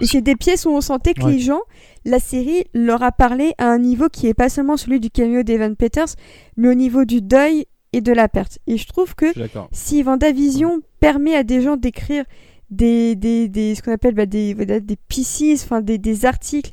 Et 0.00 0.06
c'est 0.06 0.22
des 0.22 0.36
pièces 0.36 0.64
où 0.64 0.70
on 0.70 0.80
sentait 0.80 1.12
que 1.12 1.22
Ouais. 1.24 1.32
les 1.32 1.38
gens, 1.38 1.60
la 2.06 2.18
série 2.18 2.64
leur 2.72 3.02
a 3.02 3.12
parlé 3.12 3.52
à 3.58 3.66
un 3.68 3.78
niveau 3.78 4.08
qui 4.08 4.26
est 4.26 4.34
pas 4.34 4.48
seulement 4.48 4.78
celui 4.78 4.98
du 4.98 5.10
cameo 5.10 5.42
d'Evan 5.42 5.76
Peters, 5.76 6.14
mais 6.56 6.68
au 6.68 6.74
niveau 6.74 7.04
du 7.04 7.20
deuil 7.20 7.66
et 7.92 8.00
de 8.00 8.12
la 8.12 8.28
perte. 8.28 8.58
Et 8.66 8.78
je 8.78 8.86
trouve 8.86 9.14
que 9.14 9.26
Je 9.36 9.42
si 9.72 10.02
Vendavision 10.02 10.80
permet 10.98 11.36
à 11.36 11.42
des 11.44 11.60
gens 11.60 11.76
d'écrire 11.76 12.24
des, 12.70 13.14
des, 13.14 13.48
des- 13.48 13.74
ce 13.74 13.82
qu'on 13.82 13.92
appelle 13.92 14.14
bah, 14.14 14.26
des, 14.26 14.54
des 14.54 14.96
pieces, 15.08 15.64
enfin 15.64 15.80
des, 15.80 15.98
des 15.98 16.24
articles 16.24 16.72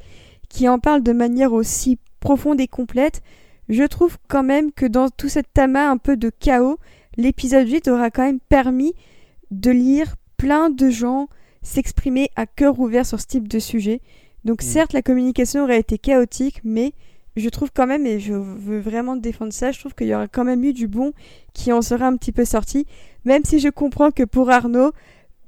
qui 0.49 0.67
en 0.69 0.80
parlent 0.80 1.03
de 1.03 1.13
manière 1.13 1.53
aussi 1.53 1.97
profonde 2.19 2.59
et 2.61 2.67
complète, 2.67 3.22
je 3.69 3.83
trouve 3.83 4.17
quand 4.27 4.43
même 4.43 4.72
que 4.72 4.85
dans 4.85 5.09
tout 5.09 5.30
cet 5.30 5.57
amas 5.57 5.89
un 5.89 5.97
peu 5.97 6.17
de 6.17 6.30
chaos, 6.30 6.77
l'épisode 7.17 7.67
8 7.67 7.88
aura 7.88 8.11
quand 8.11 8.23
même 8.25 8.39
permis 8.39 8.93
de 9.51 9.72
lire 9.72 10.15
plein 10.38 10.69
de 10.69 10.89
gens 10.89 11.27
s'exprimer 11.61 12.30
à 12.35 12.45
cœur 12.45 12.80
ouvert 12.80 13.05
sur 13.05 13.19
ce 13.22 13.27
type 13.27 13.47
de 13.47 13.59
sujet. 13.59 14.01
Donc 14.43 14.61
certes, 14.61 14.93
la 14.93 15.01
communication 15.01 15.63
aurait 15.63 15.80
été 15.80 15.97
chaotique, 15.97 16.59
mais 16.65 16.93
je 17.38 17.47
trouve 17.49 17.72
quand 17.73 17.88
même, 17.88 18.05
et 18.05 18.19
je 18.19 18.33
veux 18.33 18.80
vraiment 18.80 19.15
défendre 19.15 19.53
ça, 19.53 19.72
je 19.72 19.80
trouve 19.80 19.95
qu'il 19.95 20.07
y 20.07 20.13
aura 20.13 20.27
quand 20.27 20.43
même 20.43 20.63
eu 20.63 20.73
du 20.73 20.88
bon 20.88 21.13
qui 21.53 21.72
en 21.72 21.81
sera 21.81 22.05
un 22.07 22.17
petit 22.17 22.31
peu 22.33 22.45
sorti, 22.45 22.85
même 23.25 23.43
si 23.45 23.59
je 23.59 23.69
comprends 23.69 24.11
que 24.11 24.23
pour 24.23 24.49
Arnaud, 24.49 24.91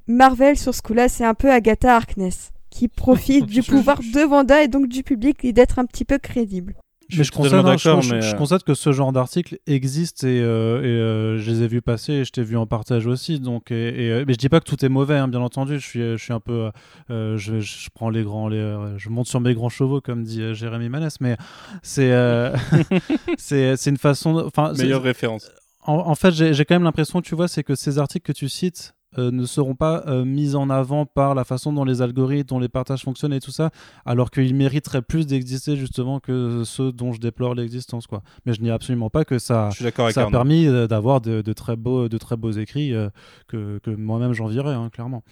Marvel 0.08 0.58
sur 0.58 0.74
ce 0.74 0.82
coup-là, 0.82 1.10
c'est 1.10 1.26
un 1.26 1.34
peu 1.34 1.52
Agatha 1.52 1.96
Harkness, 1.96 2.52
qui 2.70 2.88
profite 2.88 3.46
du 3.48 3.64
pouvoir 3.64 4.00
de 4.00 4.28
Vanda 4.28 4.64
et 4.64 4.68
donc 4.68 4.88
du 4.88 5.04
public 5.04 5.44
et 5.44 5.54
d'être 5.54 5.80
un 5.80 5.86
petit 5.86 6.06
peu 6.06 6.18
crédible. 6.18 6.76
Je 7.08 7.20
mais 7.20 7.24
suis 7.24 7.34
je 7.34 7.38
constate, 7.38 7.66
hein, 7.66 8.02
je, 8.02 8.14
mais, 8.16 8.26
euh, 8.26 8.34
constate 8.34 8.64
que 8.64 8.74
ce 8.74 8.92
genre 8.92 9.12
d'article 9.12 9.60
existe 9.68 10.24
et, 10.24 10.42
euh, 10.42 10.82
et, 10.82 10.88
euh, 10.88 11.38
je 11.38 11.52
les 11.52 11.62
ai 11.62 11.68
vus 11.68 11.84
passer 11.84 12.14
et 12.14 12.26
je 12.26 12.32
t'ai 12.32 12.42
vu 12.42 12.58
en 12.58 12.66
partage 12.66 13.06
aussi. 13.06 13.40
Donc, 13.40 13.70
et, 13.70 14.06
et, 14.06 14.12
euh, 14.12 14.26
mais 14.26 14.34
je 14.34 14.40
dis 14.40 14.50
pas 14.50 14.60
que 14.60 14.66
tout 14.66 14.84
est 14.84 14.90
mauvais, 14.90 15.16
hein, 15.16 15.28
bien 15.28 15.42
entendu. 15.42 15.80
Je 15.80 15.86
suis, 15.86 16.00
je 16.00 16.18
suis 16.18 16.34
un 16.34 16.40
peu, 16.40 16.72
euh, 17.12 17.38
je, 17.38 17.60
je 17.60 17.90
prends 17.94 18.10
les 18.10 18.24
grands, 18.24 18.48
les, 18.48 18.58
euh, 18.58 18.98
je 18.98 19.10
monte 19.10 19.28
sur 19.28 19.40
mes 19.40 19.54
grands 19.54 19.70
chevaux 19.70 20.02
comme 20.02 20.24
dit 20.24 20.42
euh, 20.42 20.56
Jérémy 20.56 20.90
Manès, 20.90 21.22
mais 21.22 21.38
c'est, 21.84 22.12
euh, 22.12 22.56
c'est, 23.38 23.78
c'est 23.78 23.90
une 23.92 23.98
façon, 23.98 24.44
enfin, 24.44 24.74
Meilleure 24.74 25.04
référence. 25.04 25.52
En, 25.84 25.98
en 25.98 26.16
fait, 26.16 26.32
j'ai 26.32 26.66
quand 26.66 26.74
même 26.76 26.84
l'impression, 26.84 27.22
tu 27.22 27.36
vois, 27.36 27.48
c'est 27.48 27.64
que 27.64 27.76
ces 27.76 28.00
articles 28.00 28.26
que 28.26 28.36
tu 28.36 28.50
cites 28.50 28.96
euh, 29.18 29.32
ne 29.32 29.46
seront 29.46 29.76
pas 29.76 30.04
euh, 30.08 30.26
mis 30.26 30.56
en 30.56 30.70
avant 30.70 31.06
par 31.06 31.36
la 31.36 31.44
façon 31.44 31.74
dont 31.74 31.84
les 31.86 32.02
algorithmes, 32.02 32.48
dont 32.48 32.60
les 32.60 32.70
partages 32.70 33.04
fonctionnent 33.04 33.34
et 33.34 33.40
tout 33.40 33.52
ça, 33.52 33.72
alors 34.06 34.32
qu'ils 34.32 34.56
mériteraient 34.56 35.02
plus 35.02 35.26
d'exister 35.26 35.76
justement 35.76 36.20
que 36.20 36.64
ceux 36.66 36.92
dont 36.92 37.14
je 37.14 37.20
déplore 37.20 37.56
l'existence, 37.56 38.08
quoi. 38.08 38.22
Mais 38.46 38.54
je 38.54 38.62
n'y 38.62 38.70
absolument 38.70 39.10
pas 39.10 39.26
que 39.26 39.40
ça, 39.40 39.70
Je 39.72 39.76
suis 39.76 39.84
d'accord 39.84 40.06
avec 40.06 40.16
ça 40.16 40.24
a 40.24 40.32
permis 40.32 40.68
euh, 40.68 40.88
d'avoir 40.88 41.22
de, 41.22 41.42
de 41.42 41.54
très 41.54 41.76
beaux, 41.76 42.10
de 42.10 42.18
très 42.18 42.38
beaux 42.38 42.52
écrits 42.52 42.94
euh, 42.94 43.10
que, 43.48 43.80
que 43.80 43.92
moi-même 43.92 44.34
j'envierais, 44.34 44.74
hein, 44.74 44.90
clairement. 44.90 45.24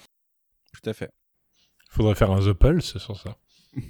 Tout 0.73 0.89
à 0.89 0.93
fait. 0.93 1.11
Faudrait 1.89 2.15
faire 2.15 2.31
un 2.31 2.39
The 2.39 2.53
Pulse 2.53 2.97
sur 2.97 3.17
ça. 3.19 3.37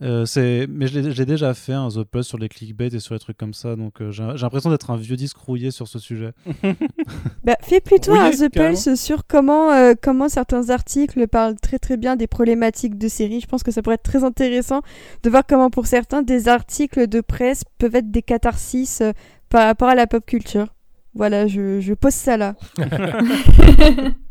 Euh, 0.00 0.24
c'est 0.26 0.68
mais 0.70 0.86
je 0.86 0.98
l'ai 1.00 1.10
je 1.10 1.18
l'ai 1.18 1.26
déjà 1.26 1.54
fait 1.54 1.72
un 1.72 1.88
The 1.88 2.04
Plus 2.04 2.22
sur 2.22 2.38
les 2.38 2.48
clickbait 2.48 2.86
et 2.86 3.00
sur 3.00 3.14
les 3.14 3.18
trucs 3.18 3.36
comme 3.36 3.52
ça 3.52 3.74
donc 3.74 4.00
euh, 4.00 4.12
j'ai 4.12 4.22
j'ai 4.36 4.42
l'impression 4.42 4.70
d'être 4.70 4.92
un 4.92 4.96
vieux 4.96 5.16
disque 5.16 5.36
rouillé 5.38 5.72
sur 5.72 5.88
ce 5.88 5.98
sujet 5.98 6.34
Bah, 7.44 7.56
fais 7.62 7.80
plutôt 7.80 8.12
Oui, 8.12 8.18
un 8.18 8.30
The 8.30 8.48
carrément. 8.48 8.80
Pulse 8.80 8.94
sur 8.94 9.26
comment, 9.26 9.72
euh, 9.72 9.94
comment 10.00 10.28
certains 10.28 10.70
articles 10.70 11.26
parlent 11.26 11.56
très 11.56 11.80
très 11.80 11.96
bien 11.96 12.14
des 12.14 12.28
problématiques 12.28 12.96
de 12.96 13.08
séries. 13.08 13.40
Je 13.40 13.46
pense 13.46 13.64
que 13.64 13.72
ça 13.72 13.82
pourrait 13.82 13.96
être 13.96 14.02
très 14.04 14.22
intéressant 14.22 14.82
de 15.24 15.30
voir 15.30 15.42
comment 15.48 15.68
pour 15.70 15.86
certains 15.88 16.22
des 16.22 16.46
articles 16.46 17.08
de 17.08 17.20
presse 17.20 17.64
peuvent 17.78 17.96
être 17.96 18.10
des 18.10 18.22
catharsis 18.22 19.00
euh, 19.00 19.12
par 19.48 19.66
rapport 19.66 19.88
à 19.88 19.96
la 19.96 20.06
pop 20.06 20.24
culture. 20.24 20.68
Voilà, 21.14 21.48
je, 21.48 21.80
je 21.80 21.94
pose 21.94 22.14
ça 22.14 22.36
là. 22.36 22.54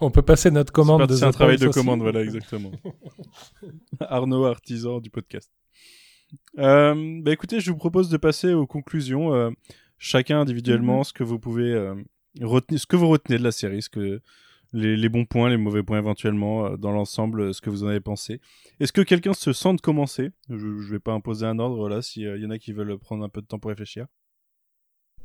On 0.00 0.10
peut 0.10 0.22
passer 0.22 0.50
notre 0.50 0.72
commande 0.72 1.06
de 1.06 1.14
C'est 1.14 1.24
un 1.24 1.30
travail 1.30 1.56
de 1.58 1.68
aussi. 1.68 1.78
commande, 1.78 2.00
voilà, 2.00 2.22
exactement. 2.22 2.70
Arnaud, 4.00 4.44
artisan 4.44 5.00
du 5.00 5.10
podcast. 5.10 5.50
Euh, 6.58 7.20
bah 7.22 7.32
écoutez, 7.32 7.60
je 7.60 7.70
vous 7.70 7.76
propose 7.78 8.08
de 8.10 8.16
passer 8.16 8.52
aux 8.52 8.66
conclusions. 8.66 9.32
euh, 9.34 9.50
chacun 9.98 10.40
individuellement, 10.40 10.98
Mhm. 10.98 11.04
ce 11.04 11.12
que 11.12 11.24
vous 11.24 11.38
pouvez 11.38 11.72
euh, 11.72 11.94
retenir, 12.40 12.80
ce 12.80 12.86
que 12.86 12.96
vous 12.96 13.08
retenez 13.08 13.38
de 13.38 13.42
la 13.44 13.50
série, 13.52 13.82
ce 13.82 13.88
que 13.88 14.20
les, 14.74 14.96
les 14.96 15.08
bons 15.08 15.24
points, 15.24 15.48
les 15.48 15.56
mauvais 15.56 15.82
points 15.82 15.98
éventuellement, 15.98 16.66
euh, 16.66 16.76
dans 16.76 16.92
l'ensemble, 16.92 17.52
ce 17.54 17.60
que 17.60 17.70
vous 17.70 17.82
en 17.84 17.88
avez 17.88 18.00
pensé. 18.00 18.40
Est-ce 18.80 18.92
que 18.92 19.00
quelqu'un 19.00 19.32
se 19.32 19.52
sent 19.52 19.74
de 19.74 19.80
commencer? 19.80 20.30
Je 20.50 20.54
ne 20.66 20.90
vais 20.90 20.98
pas 21.00 21.12
imposer 21.14 21.46
un 21.46 21.58
ordre 21.58 21.88
là, 21.88 22.02
s'il 22.02 22.22
y 22.22 22.46
en 22.46 22.50
a 22.50 22.58
qui 22.58 22.72
veulent 22.72 22.98
prendre 22.98 23.24
un 23.24 23.28
peu 23.28 23.40
de 23.40 23.46
temps 23.46 23.58
pour 23.58 23.70
réfléchir. 23.70 24.06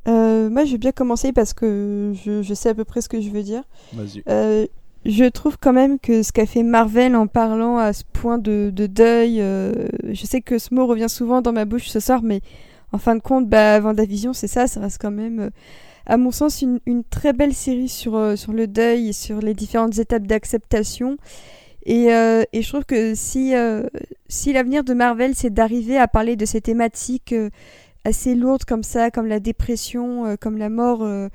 Euh, 0.07 0.49
moi, 0.49 0.65
je 0.65 0.73
vais 0.73 0.77
bien 0.77 0.91
commencer 0.91 1.31
parce 1.31 1.53
que 1.53 2.13
je, 2.25 2.41
je 2.41 2.53
sais 2.53 2.69
à 2.69 2.73
peu 2.73 2.83
près 2.83 3.01
ce 3.01 3.09
que 3.09 3.21
je 3.21 3.29
veux 3.29 3.43
dire. 3.43 3.63
Vas-y. 3.93 4.23
Euh, 4.27 4.65
je 5.05 5.25
trouve 5.25 5.57
quand 5.59 5.73
même 5.73 5.99
que 5.99 6.23
ce 6.23 6.31
qu'a 6.31 6.45
fait 6.45 6.63
Marvel 6.63 7.15
en 7.15 7.27
parlant 7.27 7.77
à 7.77 7.91
ce 7.93 8.03
point 8.11 8.37
de, 8.37 8.71
de 8.73 8.87
deuil, 8.87 9.41
euh, 9.41 9.87
je 10.09 10.25
sais 10.25 10.41
que 10.41 10.57
ce 10.57 10.73
mot 10.73 10.87
revient 10.87 11.09
souvent 11.09 11.41
dans 11.41 11.51
ma 11.51 11.65
bouche 11.65 11.87
ce 11.87 11.99
soir, 11.99 12.21
mais 12.23 12.39
en 12.93 12.97
fin 12.97 13.15
de 13.15 13.21
compte, 13.21 13.49
bah, 13.49 13.79
Vendavision, 13.79 14.31
c'est 14.33 14.47
ça, 14.47 14.67
ça 14.67 14.79
reste 14.79 15.01
quand 15.01 15.11
même, 15.11 15.39
euh, 15.39 15.49
à 16.05 16.15
mon 16.15 16.31
sens, 16.31 16.61
une, 16.61 16.79
une 16.85 17.03
très 17.03 17.33
belle 17.33 17.53
série 17.53 17.89
sur, 17.89 18.15
euh, 18.15 18.35
sur 18.35 18.53
le 18.53 18.67
deuil 18.67 19.09
et 19.09 19.13
sur 19.13 19.39
les 19.39 19.53
différentes 19.53 19.97
étapes 19.97 20.27
d'acceptation. 20.27 21.17
Et, 21.85 22.13
euh, 22.13 22.43
et 22.53 22.61
je 22.61 22.69
trouve 22.69 22.85
que 22.85 23.13
si, 23.13 23.55
euh, 23.55 23.83
si 24.29 24.53
l'avenir 24.53 24.85
de 24.85 24.93
Marvel, 24.93 25.35
c'est 25.35 25.49
d'arriver 25.53 25.97
à 25.97 26.07
parler 26.07 26.37
de 26.37 26.45
ces 26.45 26.61
thématiques 26.61 27.33
euh, 27.33 27.49
assez 28.05 28.35
lourdes 28.35 28.65
comme 28.65 28.83
ça, 28.83 29.11
comme 29.11 29.27
la 29.27 29.39
dépression, 29.39 30.25
euh, 30.25 30.35
comme 30.39 30.57
la 30.57 30.69
mort, 30.69 31.03
euh, 31.03 31.29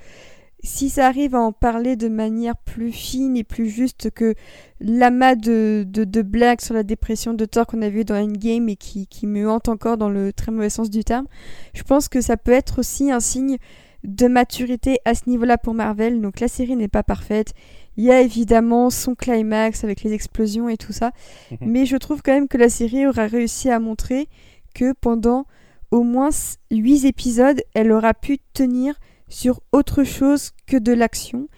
si 0.62 0.90
ça 0.90 1.06
arrive 1.06 1.34
à 1.34 1.40
en 1.40 1.52
parler 1.52 1.96
de 1.96 2.08
manière 2.08 2.56
plus 2.56 2.92
fine 2.92 3.36
et 3.36 3.44
plus 3.44 3.68
juste 3.68 4.10
que 4.10 4.34
l'amas 4.80 5.36
de, 5.36 5.86
de, 5.88 6.22
blagues 6.22 6.60
sur 6.60 6.74
la 6.74 6.82
dépression 6.82 7.32
de 7.32 7.44
Thor 7.44 7.66
qu'on 7.66 7.82
a 7.82 7.88
vu 7.88 8.04
dans 8.04 8.16
Endgame 8.16 8.68
et 8.68 8.76
qui, 8.76 9.06
qui 9.06 9.26
me 9.26 9.48
hante 9.48 9.68
encore 9.68 9.96
dans 9.96 10.10
le 10.10 10.32
très 10.32 10.50
mauvais 10.50 10.70
sens 10.70 10.90
du 10.90 11.04
terme, 11.04 11.26
je 11.74 11.82
pense 11.84 12.08
que 12.08 12.20
ça 12.20 12.36
peut 12.36 12.52
être 12.52 12.80
aussi 12.80 13.10
un 13.10 13.20
signe 13.20 13.58
de 14.04 14.26
maturité 14.26 14.98
à 15.04 15.14
ce 15.14 15.28
niveau-là 15.28 15.58
pour 15.58 15.74
Marvel. 15.74 16.20
Donc 16.20 16.40
la 16.40 16.48
série 16.48 16.76
n'est 16.76 16.88
pas 16.88 17.02
parfaite. 17.02 17.54
Il 17.96 18.04
y 18.04 18.10
a 18.10 18.20
évidemment 18.20 18.90
son 18.90 19.14
climax 19.14 19.84
avec 19.84 20.02
les 20.02 20.12
explosions 20.12 20.68
et 20.68 20.76
tout 20.76 20.92
ça. 20.92 21.12
Mais 21.60 21.86
je 21.86 21.96
trouve 21.96 22.22
quand 22.22 22.32
même 22.32 22.48
que 22.48 22.58
la 22.58 22.68
série 22.68 23.06
aura 23.06 23.26
réussi 23.26 23.70
à 23.70 23.80
montrer 23.80 24.28
que 24.74 24.92
pendant 24.92 25.46
au 25.90 26.02
moins 26.02 26.30
8 26.70 27.04
épisodes, 27.04 27.62
elle 27.74 27.92
aura 27.92 28.14
pu 28.14 28.38
tenir 28.52 28.94
sur 29.28 29.60
autre 29.72 30.04
chose 30.04 30.50
que 30.66 30.76
de 30.76 30.92
l'action. 30.92 31.48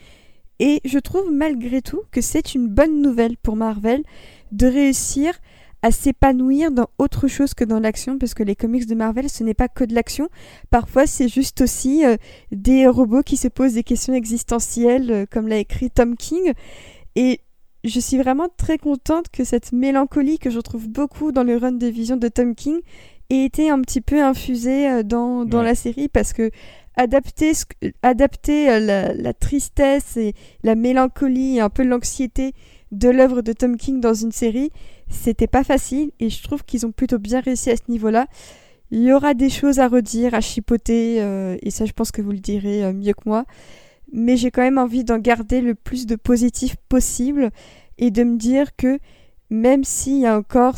Et 0.58 0.80
je 0.84 0.98
trouve 0.98 1.32
malgré 1.32 1.80
tout 1.80 2.02
que 2.10 2.20
c'est 2.20 2.54
une 2.54 2.68
bonne 2.68 3.00
nouvelle 3.00 3.36
pour 3.38 3.56
Marvel 3.56 4.02
de 4.52 4.66
réussir 4.66 5.34
à 5.82 5.90
s'épanouir 5.90 6.70
dans 6.70 6.88
autre 6.98 7.26
chose 7.26 7.54
que 7.54 7.64
dans 7.64 7.80
l'action, 7.80 8.18
parce 8.18 8.34
que 8.34 8.42
les 8.42 8.56
comics 8.56 8.86
de 8.86 8.94
Marvel, 8.94 9.30
ce 9.30 9.42
n'est 9.42 9.54
pas 9.54 9.68
que 9.68 9.84
de 9.84 9.94
l'action. 9.94 10.28
Parfois, 10.70 11.06
c'est 11.06 11.28
juste 11.28 11.62
aussi 11.62 12.04
euh, 12.04 12.16
des 12.52 12.86
robots 12.86 13.22
qui 13.22 13.38
se 13.38 13.48
posent 13.48 13.74
des 13.74 13.82
questions 13.82 14.12
existentielles, 14.12 15.10
euh, 15.10 15.26
comme 15.30 15.48
l'a 15.48 15.56
écrit 15.56 15.90
Tom 15.90 16.16
King. 16.16 16.52
Et 17.16 17.40
je 17.82 17.98
suis 17.98 18.18
vraiment 18.18 18.48
très 18.54 18.76
contente 18.76 19.30
que 19.32 19.44
cette 19.44 19.72
mélancolie 19.72 20.38
que 20.38 20.50
je 20.50 20.60
trouve 20.60 20.86
beaucoup 20.86 21.32
dans 21.32 21.44
le 21.44 21.56
run 21.56 21.72
de 21.72 21.86
vision 21.86 22.18
de 22.18 22.28
Tom 22.28 22.54
King 22.54 22.80
ait 23.30 23.44
été 23.44 23.70
un 23.70 23.80
petit 23.80 24.00
peu 24.00 24.22
infusée 24.22 24.88
euh, 24.88 25.02
dans, 25.02 25.44
dans 25.44 25.62
la 25.62 25.74
série, 25.74 26.08
parce 26.08 26.32
que 26.32 26.50
adapter, 26.96 27.52
adapter 28.02 28.80
la, 28.80 29.14
la, 29.14 29.32
tristesse 29.32 30.16
et 30.16 30.34
la 30.62 30.74
mélancolie 30.74 31.56
et 31.56 31.60
un 31.60 31.70
peu 31.70 31.82
l'anxiété 31.82 32.52
de 32.92 33.08
l'œuvre 33.08 33.42
de 33.42 33.52
Tom 33.52 33.76
King 33.76 34.00
dans 34.00 34.14
une 34.14 34.32
série, 34.32 34.70
c'était 35.08 35.46
pas 35.46 35.64
facile 35.64 36.10
et 36.20 36.30
je 36.30 36.42
trouve 36.42 36.64
qu'ils 36.64 36.86
ont 36.86 36.92
plutôt 36.92 37.18
bien 37.18 37.40
réussi 37.40 37.70
à 37.70 37.76
ce 37.76 37.82
niveau-là. 37.88 38.26
Il 38.90 39.02
y 39.02 39.12
aura 39.12 39.34
des 39.34 39.50
choses 39.50 39.78
à 39.78 39.86
redire, 39.86 40.34
à 40.34 40.40
chipoter, 40.40 41.22
euh, 41.22 41.56
et 41.62 41.70
ça 41.70 41.84
je 41.84 41.92
pense 41.92 42.10
que 42.10 42.22
vous 42.22 42.32
le 42.32 42.38
direz 42.38 42.84
euh, 42.84 42.92
mieux 42.92 43.12
que 43.12 43.22
moi. 43.26 43.44
Mais 44.12 44.36
j'ai 44.36 44.50
quand 44.50 44.62
même 44.62 44.78
envie 44.78 45.04
d'en 45.04 45.18
garder 45.18 45.60
le 45.60 45.76
plus 45.76 46.06
de 46.06 46.16
positif 46.16 46.74
possible 46.88 47.50
et 47.98 48.10
de 48.10 48.24
me 48.24 48.36
dire 48.36 48.74
que 48.76 48.98
même 49.50 49.82
s'il 49.84 50.18
y 50.18 50.26
a 50.26 50.38
encore 50.38 50.76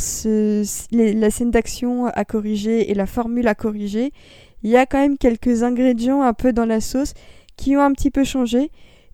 la 0.93 1.31
scène 1.31 1.51
d'action 1.51 2.07
à 2.07 2.25
corriger 2.25 2.91
et 2.91 2.95
la 2.95 3.07
formule 3.07 3.47
à 3.47 3.55
corriger, 3.55 4.13
il 4.63 4.71
y 4.71 4.77
a 4.77 4.87
quand 4.87 4.99
même 4.99 5.19
quelques 5.19 5.63
ingrédients 5.63 6.23
un 6.23 6.33
peu 6.33 6.53
dans 6.53 6.65
la 6.65 6.81
sauce 6.81 7.13
qui 7.57 7.77
ont 7.77 7.83
un 7.83 7.93
petit 7.93 8.11
peu 8.11 8.25
changé 8.25 8.71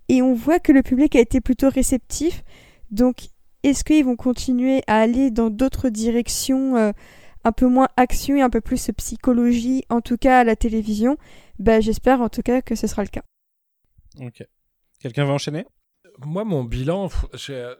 et 0.08 0.22
on 0.22 0.32
voit 0.32 0.60
que 0.60 0.72
le 0.72 0.82
public 0.82 1.16
a 1.16 1.20
été 1.20 1.40
plutôt 1.40 1.68
réceptif. 1.68 2.44
Donc 2.90 3.28
est-ce 3.64 3.82
qu'ils 3.82 4.04
vont 4.04 4.16
continuer 4.16 4.82
à 4.86 5.00
aller 5.00 5.30
dans 5.30 5.50
d'autres 5.50 5.88
directions, 5.88 6.76
euh, 6.76 6.92
un 7.44 7.52
peu 7.52 7.66
moins 7.66 7.88
action 7.96 8.36
et 8.36 8.42
un 8.42 8.50
peu 8.50 8.60
plus 8.60 8.90
psychologie, 8.96 9.84
en 9.88 10.00
tout 10.00 10.16
cas 10.16 10.40
à 10.40 10.44
la 10.44 10.54
télévision? 10.54 11.16
Bah, 11.58 11.80
J'espère 11.80 12.20
en 12.20 12.28
tout 12.28 12.42
cas 12.42 12.62
que 12.62 12.76
ce 12.76 12.86
sera 12.86 13.02
le 13.02 13.08
cas. 13.08 13.22
Ok. 14.20 14.44
Quelqu'un 15.00 15.24
va 15.24 15.32
enchaîner? 15.32 15.66
Moi, 16.24 16.44
mon 16.44 16.64
bilan, 16.64 17.08
j'ai 17.34 17.72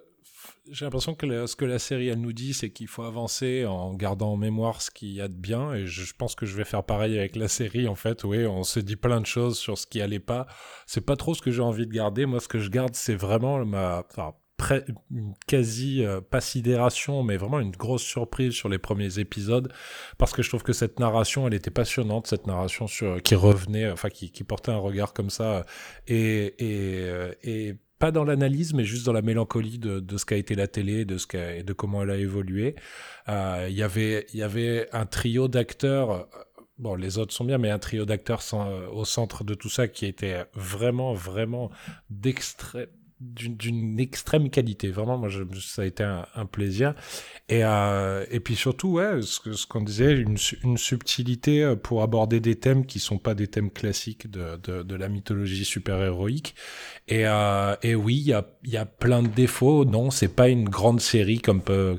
l'impression 0.81 1.15
que 1.15 1.47
ce 1.47 1.57
que 1.57 1.65
la 1.65 1.79
série 1.79 2.09
elle 2.09 2.21
nous 2.21 2.33
dit, 2.33 2.55
c'est 2.55 2.71
qu'il 2.71 2.89
faut 2.89 3.03
avancer 3.03 3.65
en 3.67 3.95
gardant 3.95 4.33
en 4.33 4.37
mémoire 4.37 4.83
ce 4.83 4.91
qu'il 4.91 5.13
y 5.13 5.21
a 5.21 5.29
de 5.29 5.35
bien. 5.35 5.75
Et 5.75 5.87
je, 5.87 6.13
pense 6.15 6.35
que 6.35 6.47
je 6.47 6.57
vais 6.57 6.65
faire 6.65 6.85
pareil 6.85 7.19
avec 7.19 7.37
la 7.37 7.49
série. 7.49 7.89
En 7.89 7.95
fait, 7.95 8.25
oui, 8.25 8.47
on 8.47 8.65
se 8.65 8.81
dit 8.81 8.97
plein 8.97 9.21
de 9.21 9.27
choses 9.27 9.59
sur 9.59 9.79
ce 9.79 9.87
qui 9.87 10.01
allait 10.01 10.19
pas. 10.19 10.47
C'est 10.87 11.05
pas 11.05 11.17
trop 11.17 11.35
ce 11.35 11.43
que 11.43 11.51
j'ai 11.51 11.63
envie 11.63 11.87
de 11.87 11.93
garder. 11.93 12.27
Moi, 12.27 12.41
ce 12.41 12.49
que 12.49 12.59
je 12.59 12.71
garde, 12.71 12.95
c'est 12.95 13.15
vraiment 13.15 13.65
ma 13.65 14.05
une 15.11 15.35
quasi 15.47 16.05
euh, 16.05 16.21
pas 16.21 16.41
sidération 16.41 17.23
mais 17.23 17.37
vraiment 17.37 17.61
une 17.61 17.71
grosse 17.71 18.03
surprise 18.03 18.53
sur 18.53 18.69
les 18.69 18.79
premiers 18.79 19.19
épisodes 19.19 19.73
parce 20.19 20.33
que 20.33 20.43
je 20.43 20.49
trouve 20.49 20.63
que 20.63 20.73
cette 20.73 20.99
narration 20.99 21.47
elle 21.47 21.55
était 21.55 21.71
passionnante 21.71 22.27
cette 22.27 22.47
narration 22.47 22.87
sur 22.87 23.23
qui 23.23 23.35
revenait 23.37 23.91
enfin 23.91 24.11
qui, 24.11 24.33
qui 24.33 24.45
portait 24.45 24.73
un 24.73 24.79
regard 24.79 25.13
comme 25.13 25.31
ça 25.31 25.65
et 26.09 26.55
et, 26.59 27.03
euh, 27.09 27.33
et 27.45 27.77
pas 27.99 28.11
dans 28.11 28.25
l'analyse, 28.25 28.75
mais 28.75 28.85
juste 28.85 29.07
dans 29.07 29.13
la 29.13 29.23
mélancolie 29.23 29.79
de, 29.79 30.01
de 30.01 30.17
ce 30.17 30.25
qu'a 30.25 30.37
été 30.37 30.55
la 30.55 30.67
télé, 30.67 31.05
de 31.05 31.19
ce 31.19 31.27
et 31.37 31.63
de 31.63 31.73
comment 31.73 32.03
elle 32.03 32.11
a 32.11 32.17
évolué. 32.17 32.77
Euh, 33.29 33.67
il 33.69 33.77
y 33.77 33.83
avait, 33.83 34.27
il 34.33 34.41
y 34.41 34.43
avait 34.43 34.89
un 34.93 35.07
trio 35.07 35.49
d'acteurs. 35.49 36.29
Bon, 36.79 36.95
les 36.95 37.19
autres 37.19 37.35
sont 37.35 37.45
bien, 37.45 37.59
mais 37.59 37.71
un 37.71 37.79
trio 37.79 38.05
d'acteurs 38.05 38.43
au 38.93 39.05
centre 39.05 39.43
de 39.43 39.55
tout 39.55 39.69
ça 39.69 39.89
qui 39.89 40.07
était 40.07 40.45
vraiment, 40.55 41.13
vraiment 41.13 41.71
d'extrême 42.09 42.87
d'une 43.21 43.99
extrême 43.99 44.49
qualité. 44.49 44.91
Vraiment, 44.91 45.19
moi, 45.19 45.29
ça 45.61 45.83
a 45.83 45.85
été 45.85 46.05
un, 46.05 46.47
plaisir. 46.47 46.95
Et, 47.49 47.65
euh, 47.65 48.25
et 48.31 48.41
puis 48.41 48.55
surtout, 48.55 48.93
ouais, 48.93 49.21
ce, 49.23 49.67
qu'on 49.67 49.83
disait, 49.83 50.15
une, 50.15 50.37
subtilité 50.77 51.63
euh, 51.65 51.77
pour 51.77 52.03
aborder 52.03 52.41
des 52.41 52.57
thèmes 52.57 52.87
qui 52.87 53.01
sont 53.01 53.19
pas 53.19 53.35
des 53.35 53.49
thèmes 53.49 53.71
classiques 53.71 54.31
de, 54.31 54.57
de, 54.57 54.83
de 54.83 54.95
la 54.95 55.09
mythologie 55.09 55.65
super-héroïque. 55.65 56.55
Et, 57.09 57.27
euh, 57.27 57.75
et 57.83 57.95
oui, 57.95 58.17
il 58.17 58.29
y 58.29 58.33
a, 58.33 58.47
y 58.65 58.77
a 58.77 58.87
plein 58.87 59.23
de 59.23 59.29
défauts. 59.29 59.85
Non, 59.85 60.11
c'est 60.11 60.35
pas 60.35 60.49
une 60.49 60.69
grande 60.69 61.01
série 61.01 61.41
comme 61.41 61.63
peut, 61.63 61.99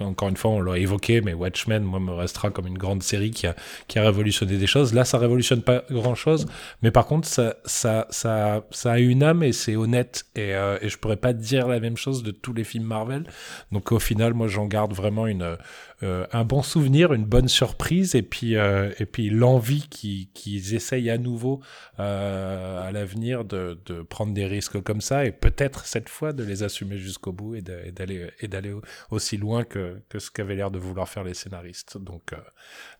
encore 0.00 0.28
une 0.28 0.36
fois, 0.36 0.50
on 0.50 0.60
l'a 0.60 0.78
évoqué, 0.78 1.20
mais 1.20 1.34
Watchmen, 1.34 1.82
moi, 1.82 2.00
me 2.00 2.12
restera 2.12 2.50
comme 2.50 2.66
une 2.66 2.78
grande 2.78 3.02
série 3.02 3.30
qui 3.30 3.46
a, 3.46 3.54
qui 3.86 3.98
a 3.98 4.02
révolutionné 4.02 4.56
des 4.56 4.66
choses. 4.66 4.92
Là, 4.92 5.04
ça 5.04 5.18
révolutionne 5.18 5.62
pas 5.62 5.84
grand 5.90 6.14
chose, 6.14 6.46
mais 6.82 6.90
par 6.90 7.06
contre, 7.06 7.28
ça, 7.28 7.54
ça, 7.64 8.06
ça, 8.10 8.64
ça 8.70 8.92
a 8.92 8.98
une 8.98 9.22
âme 9.22 9.42
et 9.42 9.52
c'est 9.52 9.76
honnête. 9.76 10.24
Et, 10.34 10.54
euh, 10.54 10.78
et 10.80 10.88
je 10.88 10.98
pourrais 10.98 11.16
pas 11.16 11.32
dire 11.32 11.68
la 11.68 11.78
même 11.78 11.96
chose 11.96 12.22
de 12.22 12.30
tous 12.30 12.52
les 12.52 12.64
films 12.64 12.84
Marvel. 12.84 13.24
Donc, 13.72 13.92
au 13.92 14.00
final, 14.00 14.34
moi, 14.34 14.48
j'en 14.48 14.66
garde 14.66 14.92
vraiment 14.92 15.26
une, 15.26 15.56
euh, 16.04 16.26
un 16.32 16.44
bon 16.44 16.62
souvenir, 16.62 17.12
une 17.12 17.24
bonne 17.24 17.48
surprise, 17.48 18.14
et 18.14 18.22
puis, 18.22 18.56
euh, 18.56 18.92
et 18.98 19.06
puis 19.06 19.30
l'envie 19.30 19.88
qu'ils 19.88 20.74
essayent 20.74 21.10
à 21.10 21.18
nouveau 21.18 21.62
euh, 21.98 22.86
à 22.86 22.92
l'avenir 22.92 23.44
de, 23.44 23.80
de, 23.86 24.02
prendre 24.02 24.34
des 24.34 24.46
risques 24.46 24.80
comme 24.82 25.00
ça, 25.00 25.24
et 25.24 25.32
peut-être 25.32 25.86
cette 25.86 26.08
fois 26.08 26.32
de 26.32 26.44
les 26.44 26.62
assumer 26.62 26.98
jusqu'au 26.98 27.32
bout 27.32 27.54
et 27.54 27.62
d'aller 27.62 28.30
et 28.40 28.48
d'aller 28.48 28.74
aussi 29.10 29.36
loin 29.36 29.64
que, 29.64 30.02
que 30.08 30.18
ce 30.18 30.30
qu'avaient 30.30 30.56
l'air 30.56 30.70
de 30.70 30.78
vouloir 30.78 31.08
faire 31.08 31.24
les 31.24 31.34
scénaristes. 31.34 31.96
Donc, 31.98 32.34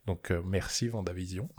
donc 0.07 0.33
merci 0.45 0.89
Vendavision. 0.89 1.49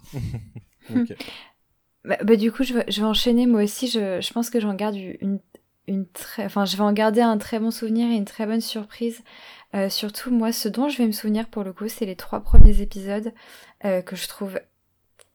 Bah, 2.07 2.17
bah, 2.23 2.35
du 2.35 2.51
coup, 2.51 2.63
je 2.63 2.75
vais, 2.75 2.85
je 2.87 3.01
vais, 3.01 3.07
enchaîner 3.07 3.47
moi 3.47 3.63
aussi. 3.63 3.87
Je, 3.87 4.21
je 4.21 4.31
pense 4.31 4.51
que 4.51 4.59
j'en 4.59 4.75
garde 4.75 4.95
une, 4.95 5.39
une 5.87 6.07
très, 6.07 6.45
enfin, 6.45 6.65
je 6.65 6.77
vais 6.77 6.83
en 6.83 6.93
garder 6.93 7.21
un 7.21 7.37
très 7.37 7.59
bon 7.59 7.71
souvenir 7.71 8.09
et 8.11 8.15
une 8.15 8.25
très 8.25 8.45
bonne 8.45 8.61
surprise. 8.61 9.23
Euh, 9.73 9.89
surtout, 9.89 10.31
moi, 10.31 10.51
ce 10.51 10.69
dont 10.69 10.89
je 10.89 10.97
vais 10.97 11.07
me 11.07 11.11
souvenir 11.11 11.47
pour 11.47 11.63
le 11.63 11.73
coup, 11.73 11.87
c'est 11.87 12.05
les 12.05 12.15
trois 12.15 12.41
premiers 12.41 12.81
épisodes 12.81 13.33
euh, 13.83 14.01
que 14.01 14.15
je 14.15 14.27
trouve 14.27 14.59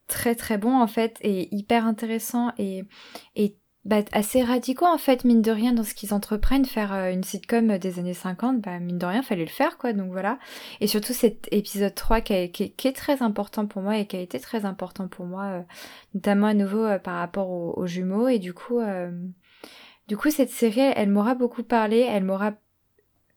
très 0.07 0.35
très 0.35 0.59
bons 0.59 0.77
en 0.77 0.89
fait 0.89 1.19
et 1.21 1.55
hyper 1.55 1.87
intéressants 1.87 2.53
et, 2.59 2.83
et 3.37 3.57
bah, 3.85 4.03
assez 4.13 4.43
radicaux 4.43 4.87
en 4.87 4.99
fait, 4.99 5.25
mine 5.25 5.41
de 5.41 5.51
rien, 5.53 5.73
dans 5.73 5.85
ce 5.85 5.95
qu'ils 5.95 6.15
entreprennent. 6.15 6.65
Faire 6.65 6.93
euh, 6.93 7.13
une 7.13 7.23
sitcom 7.23 7.79
des 7.79 7.99
années 7.99 8.15
50, 8.15 8.61
bah, 8.61 8.79
mine 8.79 8.99
de 8.99 9.07
rien, 9.07 9.23
fallait 9.23 9.45
le 9.45 9.51
faire 9.51 9.79
quoi, 9.79 9.93
donc 9.93 10.11
voilà. 10.11 10.39
Et 10.81 10.87
surtout 10.87 11.13
cet 11.13 11.49
épisode 11.53 11.95
3 11.95 12.21
qui, 12.23 12.33
est 12.35 12.97
très 12.97 13.23
important 13.23 13.67
pour 13.67 13.83
moi 13.83 13.99
et 13.99 14.07
qui 14.07 14.17
a 14.17 14.21
été 14.21 14.41
très 14.41 14.65
important 14.65 15.07
pour 15.09 15.27
moi, 15.27 15.65
notamment 16.15 16.49
à 16.49 16.55
nouveau 16.55 16.87
par 17.05 17.17
rapport 17.17 17.51
aux, 17.51 17.75
aux, 17.77 17.87
jumeaux. 17.87 18.29
Et 18.29 18.39
du 18.39 18.53
coup, 18.53 18.81
du 20.09 20.17
coup, 20.17 20.31
cette 20.31 20.51
série, 20.51 20.81
elle 20.81 21.11
m'aura 21.11 21.35
beaucoup 21.35 21.63
parlé, 21.63 22.01
elle 22.01 22.25
m'aura 22.25 22.55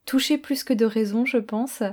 touché 0.05 0.37
plus 0.37 0.63
que 0.63 0.73
de 0.73 0.85
raison, 0.85 1.25
je 1.25 1.37
pense. 1.37 1.83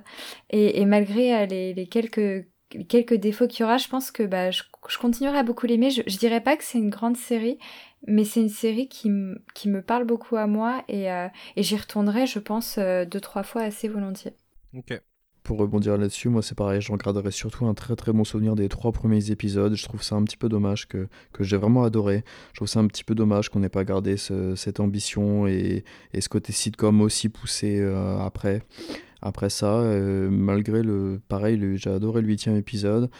Et, 0.50 0.84
malgré 0.84 1.34
euh, 1.34 1.46
les, 1.46 1.86
quelques, 1.86 2.46
quelques 2.88 3.14
défauts 3.14 3.46
qu'il 3.46 3.60
y 3.60 3.64
aura, 3.64 3.78
je 3.78 3.88
pense 3.88 4.10
que 4.10 4.22
bah, 4.22 4.50
je, 4.50 4.62
continuerai 5.00 5.38
à 5.38 5.42
beaucoup 5.42 5.66
l'aimer. 5.66 5.90
Je, 5.90 6.02
je 6.06 6.18
dirais 6.18 6.40
pas 6.40 6.56
que 6.56 6.64
c'est 6.64 6.78
une 6.78 6.90
grande 6.90 7.16
série, 7.16 7.58
mais 8.06 8.24
c'est 8.24 8.40
une 8.40 8.48
série 8.48 8.88
qui, 8.88 9.10
qui 9.54 9.68
me 9.68 9.82
parle 9.82 10.04
beaucoup 10.04 10.36
à 10.36 10.46
moi 10.46 10.84
et, 10.88 11.10
euh, 11.10 11.28
et 11.56 11.62
j'y 11.62 11.76
retournerai, 11.76 12.26
je 12.26 12.38
pense, 12.38 12.78
euh, 12.78 13.04
deux, 13.04 13.20
trois 13.20 13.42
fois 13.42 13.62
assez 13.62 13.88
volontiers. 13.88 14.34
Pour 15.42 15.58
rebondir 15.58 15.96
là-dessus, 15.96 16.28
moi 16.28 16.42
c'est 16.42 16.54
pareil, 16.54 16.80
j'en 16.80 16.96
garderai 16.96 17.30
surtout 17.30 17.66
un 17.66 17.74
très 17.74 17.96
très 17.96 18.12
bon 18.12 18.24
souvenir 18.24 18.54
des 18.54 18.68
trois 18.68 18.92
premiers 18.92 19.30
épisodes. 19.30 19.74
Je 19.74 19.84
trouve 19.84 20.02
ça 20.02 20.16
un 20.16 20.22
petit 20.24 20.36
peu 20.36 20.48
dommage 20.48 20.86
que, 20.86 21.08
que 21.32 21.44
j'ai 21.44 21.56
vraiment 21.56 21.82
adoré. 21.82 22.24
Je 22.52 22.58
trouve 22.58 22.68
ça 22.68 22.80
un 22.80 22.86
petit 22.86 23.04
peu 23.04 23.14
dommage 23.14 23.48
qu'on 23.48 23.60
n'ait 23.60 23.68
pas 23.68 23.84
gardé 23.84 24.16
cette 24.16 24.80
ambition 24.80 25.46
et, 25.46 25.84
et, 26.12 26.20
ce 26.20 26.28
côté 26.28 26.52
sitcom 26.52 27.00
aussi 27.00 27.28
poussé 27.28 27.78
euh, 27.80 28.18
après, 28.18 28.62
après 29.22 29.50
ça. 29.50 29.78
Euh, 29.80 30.28
malgré 30.30 30.82
le. 30.82 31.20
Pareil, 31.28 31.60
j'ai 31.76 31.90
adoré 31.90 32.22
le 32.22 32.28
huitième 32.28 32.56
épisode. 32.56 33.10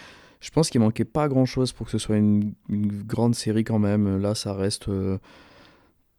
Je 0.41 0.51
pense 0.51 0.71
qu'il 0.71 0.81
manquait 0.81 1.05
pas 1.05 1.29
grand 1.29 1.45
chose 1.45 1.73
pour 1.73 1.87
que 1.87 1.93
ce 1.93 1.99
soit 1.99 2.17
une, 2.17 2.55
grande 2.69 3.35
série 3.35 3.65
quand 3.65 3.79
même. 3.79 4.21
Là, 4.21 4.35
ça 4.35 4.55
reste. 4.55 4.89
Euh, 4.89 5.19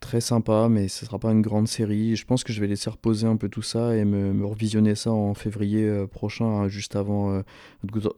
très 0.02 0.20
sympa, 0.20 0.68
mais 0.70 0.90
ce 0.90 1.06
sera 1.06 1.20
pas 1.20 1.32
une 1.32 1.42
grande 1.42 1.68
série. 1.68 2.18
Je 2.18 2.26
pense 2.26 2.44
que 2.44 2.52
je 2.52 2.60
vais 2.60 2.68
laisser 2.68 2.90
reposer 2.90 3.28
un 3.28 3.38
peu 3.38 3.48
tout 3.48 3.62
ça 3.62 3.96
et 3.96 4.04
me, 4.04 4.34
me 4.34 4.46
revisionner 4.46 4.96
ça 4.96 5.12
en 5.12 5.34
février 5.34 5.88
euh, 5.88 6.08
prochain, 6.08 6.46
hein, 6.46 6.68
juste 6.68 6.98
avant 6.98 7.32
euh, 7.32 7.42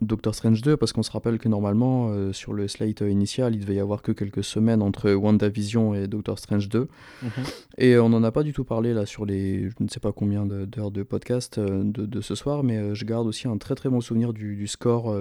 Doctor 0.01 0.33
Strange 0.33 0.61
2, 0.61 0.77
parce 0.77 0.93
qu'on 0.93 1.03
se 1.03 1.11
rappelle 1.11 1.37
que 1.37 1.49
normalement, 1.49 2.07
euh, 2.09 2.33
sur 2.33 2.53
le 2.53 2.67
slate 2.67 3.01
initial, 3.01 3.53
il 3.53 3.59
devait 3.59 3.75
y 3.75 3.79
avoir 3.79 4.01
que 4.01 4.11
quelques 4.11 4.43
semaines 4.43 4.81
entre 4.81 5.11
WandaVision 5.11 5.93
et 5.93 6.07
Doctor 6.07 6.39
Strange 6.39 6.69
2. 6.69 6.87
Mhm. 7.21 7.29
Et 7.77 7.97
on 7.99 8.09
n'en 8.09 8.23
a 8.23 8.31
pas 8.31 8.43
du 8.43 8.53
tout 8.53 8.63
parlé 8.63 8.93
là 8.93 9.05
sur 9.05 9.25
les, 9.25 9.69
je 9.69 9.75
ne 9.81 9.89
sais 9.89 9.99
pas 9.99 10.13
combien 10.13 10.45
d'heures 10.45 10.91
de 10.91 11.03
podcast 11.03 11.59
de, 11.59 11.83
de 11.83 12.21
ce 12.21 12.33
soir, 12.33 12.63
mais 12.63 12.95
je 12.95 13.05
garde 13.05 13.27
aussi 13.27 13.47
un 13.47 13.57
très 13.57 13.75
très 13.75 13.89
bon 13.89 13.99
souvenir 13.99 14.33
du, 14.33 14.55
du 14.55 14.67
score 14.67 15.13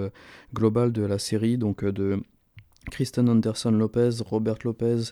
global 0.53 0.91
de 0.93 1.03
la 1.03 1.19
série, 1.19 1.57
donc 1.57 1.83
de 1.83 2.21
Kristen 2.91 3.29
Anderson 3.29 3.71
Lopez, 3.71 4.21
Robert 4.25 4.57
Lopez, 4.63 5.11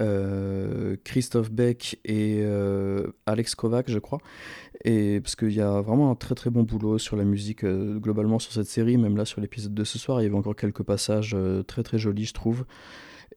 euh, 0.00 0.96
Christophe 1.04 1.50
Beck 1.50 1.98
et 2.04 2.40
euh, 2.42 3.08
Alex 3.26 3.54
Kovac, 3.54 3.90
je 3.90 3.98
crois. 3.98 4.18
Et 4.84 5.20
parce 5.20 5.36
qu'il 5.36 5.52
y 5.52 5.60
a 5.60 5.80
vraiment 5.80 6.10
un 6.10 6.14
très 6.14 6.34
très 6.34 6.50
bon 6.50 6.62
boulot 6.62 6.98
sur 6.98 7.16
la 7.16 7.24
musique 7.24 7.64
euh, 7.64 7.98
globalement 7.98 8.38
sur 8.38 8.52
cette 8.52 8.68
série, 8.68 8.96
même 8.96 9.16
là 9.16 9.24
sur 9.24 9.40
l'épisode 9.40 9.74
de 9.74 9.84
ce 9.84 9.98
soir, 9.98 10.20
il 10.20 10.24
y 10.24 10.26
avait 10.26 10.36
encore 10.36 10.56
quelques 10.56 10.82
passages 10.82 11.32
euh, 11.34 11.62
très 11.62 11.82
très 11.82 11.98
jolis, 11.98 12.26
je 12.26 12.34
trouve. 12.34 12.64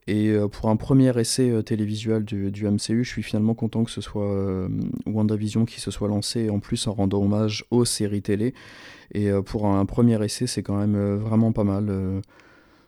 Et 0.07 0.33
pour 0.51 0.69
un 0.69 0.77
premier 0.77 1.15
essai 1.19 1.63
télévisuel 1.63 2.25
du, 2.25 2.65
MCU, 2.65 3.03
je 3.03 3.09
suis 3.09 3.21
finalement 3.21 3.53
content 3.53 3.83
que 3.83 3.91
ce 3.91 4.01
soit 4.01 4.67
WandaVision 5.05 5.65
qui 5.65 5.79
se 5.79 5.91
soit 5.91 6.07
lancé, 6.07 6.49
en 6.49 6.59
plus 6.59 6.87
en 6.87 6.93
rendant 6.93 7.21
hommage 7.21 7.65
aux 7.69 7.85
séries 7.85 8.23
télé. 8.23 8.55
Et 9.13 9.29
pour 9.45 9.67
un 9.67 9.85
premier 9.85 10.21
essai, 10.25 10.47
c'est 10.47 10.63
quand 10.63 10.75
même 10.75 11.17
vraiment 11.17 11.51
pas 11.51 11.63
mal. 11.63 12.23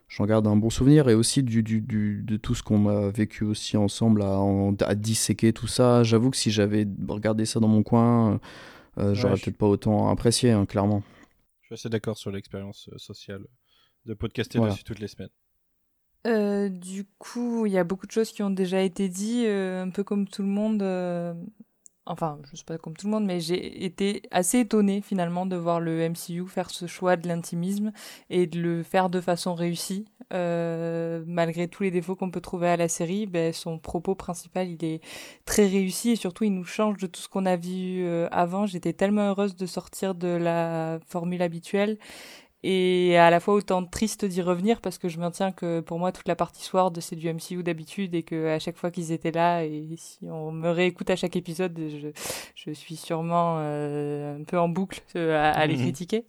J'en 0.08 0.26
garde 0.26 0.46
un 0.48 0.56
bon 0.56 0.70
souvenir 0.70 1.10
et 1.10 1.16
aussi 1.16 1.42
du, 1.42 1.64
du, 1.64 1.82
du- 1.82 2.22
de 2.24 2.38
tout 2.38 2.54
ce 2.54 2.62
qu'on 2.62 2.88
a 2.88 3.10
vécu 3.10 3.44
aussi 3.44 3.78
ensemble 3.78 4.22
à, 4.22 4.40
à 4.86 4.96
disséquer 4.96 5.54
tout 5.54 5.68
ça. 5.68 6.04
J'avoue 6.04 6.30
que 6.30 6.38
si 6.38 6.52
j'avais 6.52 6.88
regardé 7.08 7.46
ça 7.46 7.60
dans 7.60 7.68
mon 7.68 7.82
coin, 7.84 8.40
euh, 9.00 9.16
j'aurais 9.16 9.34
Ouais, 9.34 9.38
je- 9.38 9.46
peut-être 9.46 9.58
pas 9.58 9.68
autant 9.68 10.10
apprécié, 10.10 10.52
hein, 10.52 10.66
clairement. 10.68 11.04
Je 11.62 11.66
suis 11.68 11.74
assez 11.74 11.90
d'accord 11.90 12.18
sur 12.18 12.32
l'expérience 12.32 12.90
euh, 12.94 12.98
sociale 13.00 13.46
de 14.06 14.14
podcaster 14.14 14.60
Voilà. 14.60 14.74
dessus 14.74 14.84
toutes 14.84 15.00
les 15.00 15.08
semaines. 15.08 15.30
Euh, 16.26 16.70
du 16.70 17.06
coup, 17.18 17.66
il 17.66 17.74
y 17.74 17.78
a 17.78 17.84
beaucoup 17.84 18.06
de 18.08 18.12
choses 18.12 18.32
qui 18.32 18.44
ont 18.44 18.50
déjà 18.50 18.82
été 18.82 19.10
dites, 19.10 19.46
euh, 19.46 19.84
un 19.84 19.90
peu 19.90 20.04
comme 20.04 20.28
tout 20.28 20.42
le 20.42 20.48
monde. 20.48 20.82
Enfin, 22.06 22.38
je 22.52 22.58
sais 22.58 22.66
pas 22.66 22.78
comme 22.78 22.98
tout 22.98 23.08
le 23.08 23.12
monde, 23.12 23.26
mais 23.26 23.40
j'ai 23.40 23.86
été 23.86 24.24
assez 24.30 24.60
étonnée 24.60 25.02
finalement 25.02 25.46
de 25.46 25.56
voir 25.56 25.80
le 25.80 26.10
MCU 26.10 26.46
faire 26.48 26.70
ce 26.70 26.86
choix 26.86 27.16
de 27.16 27.30
l'intimisme 27.30 27.94
et 28.30 28.46
de 28.46 28.60
le 28.60 28.84
faire 28.84 29.10
de 29.10 29.22
façon 29.22 29.56
réussie. 29.56 30.06
Euh, 30.34 31.24
malgré 31.28 31.70
tous 31.70 31.84
les 31.84 31.92
défauts 31.92 32.16
qu'on 32.16 32.30
peut 32.30 32.42
trouver 32.42 32.68
à 32.68 32.76
la 32.76 32.90
série, 32.90 33.26
ben, 33.26 33.54
son 33.54 33.80
propos 33.80 34.16
principal, 34.16 34.68
il 34.70 34.84
est 34.84 35.02
très 35.46 35.66
réussi 35.66 36.12
et 36.12 36.16
surtout, 36.18 36.44
il 36.44 36.54
nous 36.54 36.66
change 36.66 36.98
de 36.98 37.08
tout 37.08 37.22
ce 37.22 37.30
qu'on 37.30 37.46
a 37.46 37.56
vu 37.56 38.04
euh, 38.04 38.28
avant. 38.32 38.66
J'étais 38.66 38.94
tellement 38.94 39.30
heureuse 39.30 39.56
de 39.56 39.66
sortir 39.66 40.14
de 40.14 40.28
la 40.28 41.00
formule 41.08 41.42
habituelle 41.42 41.98
et 42.64 43.18
à 43.18 43.30
la 43.30 43.40
fois 43.40 43.54
autant 43.56 43.84
triste 43.86 44.26
d'y 44.26 44.42
revenir 44.42 44.80
parce 44.82 44.98
que 44.98 45.10
je 45.10 45.20
maintiens 45.20 45.52
que 45.52 45.82
pour 45.82 46.00
moi 46.00 46.12
toute 46.12 46.28
la 46.28 46.36
partie 46.36 46.64
Sword 46.64 46.94
c'est 47.02 47.16
du 47.16 47.28
MCU 47.32 47.62
d'habitude 47.64 48.16
et 48.16 48.24
que 48.24 48.48
à 48.48 48.60
chaque 48.60 48.78
fois 48.78 48.90
qu'ils 48.92 49.12
étaient 49.12 49.32
là 49.32 49.64
et 49.66 49.86
si 49.98 50.20
on 50.30 50.52
me 50.52 50.70
réécoute 50.70 51.10
à 51.10 51.16
chaque 51.16 51.36
épisode 51.36 51.78
je, 51.78 52.08
je 52.56 52.72
suis 52.72 52.96
sûrement 52.96 53.58
euh, 53.60 54.40
un 54.40 54.44
peu 54.44 54.58
en 54.60 54.70
boucle 54.70 55.02
euh, 55.16 55.38
à, 55.38 55.52
à 55.52 55.66
les 55.68 55.74
Mhm. 55.76 55.82
critiquer. 55.82 56.26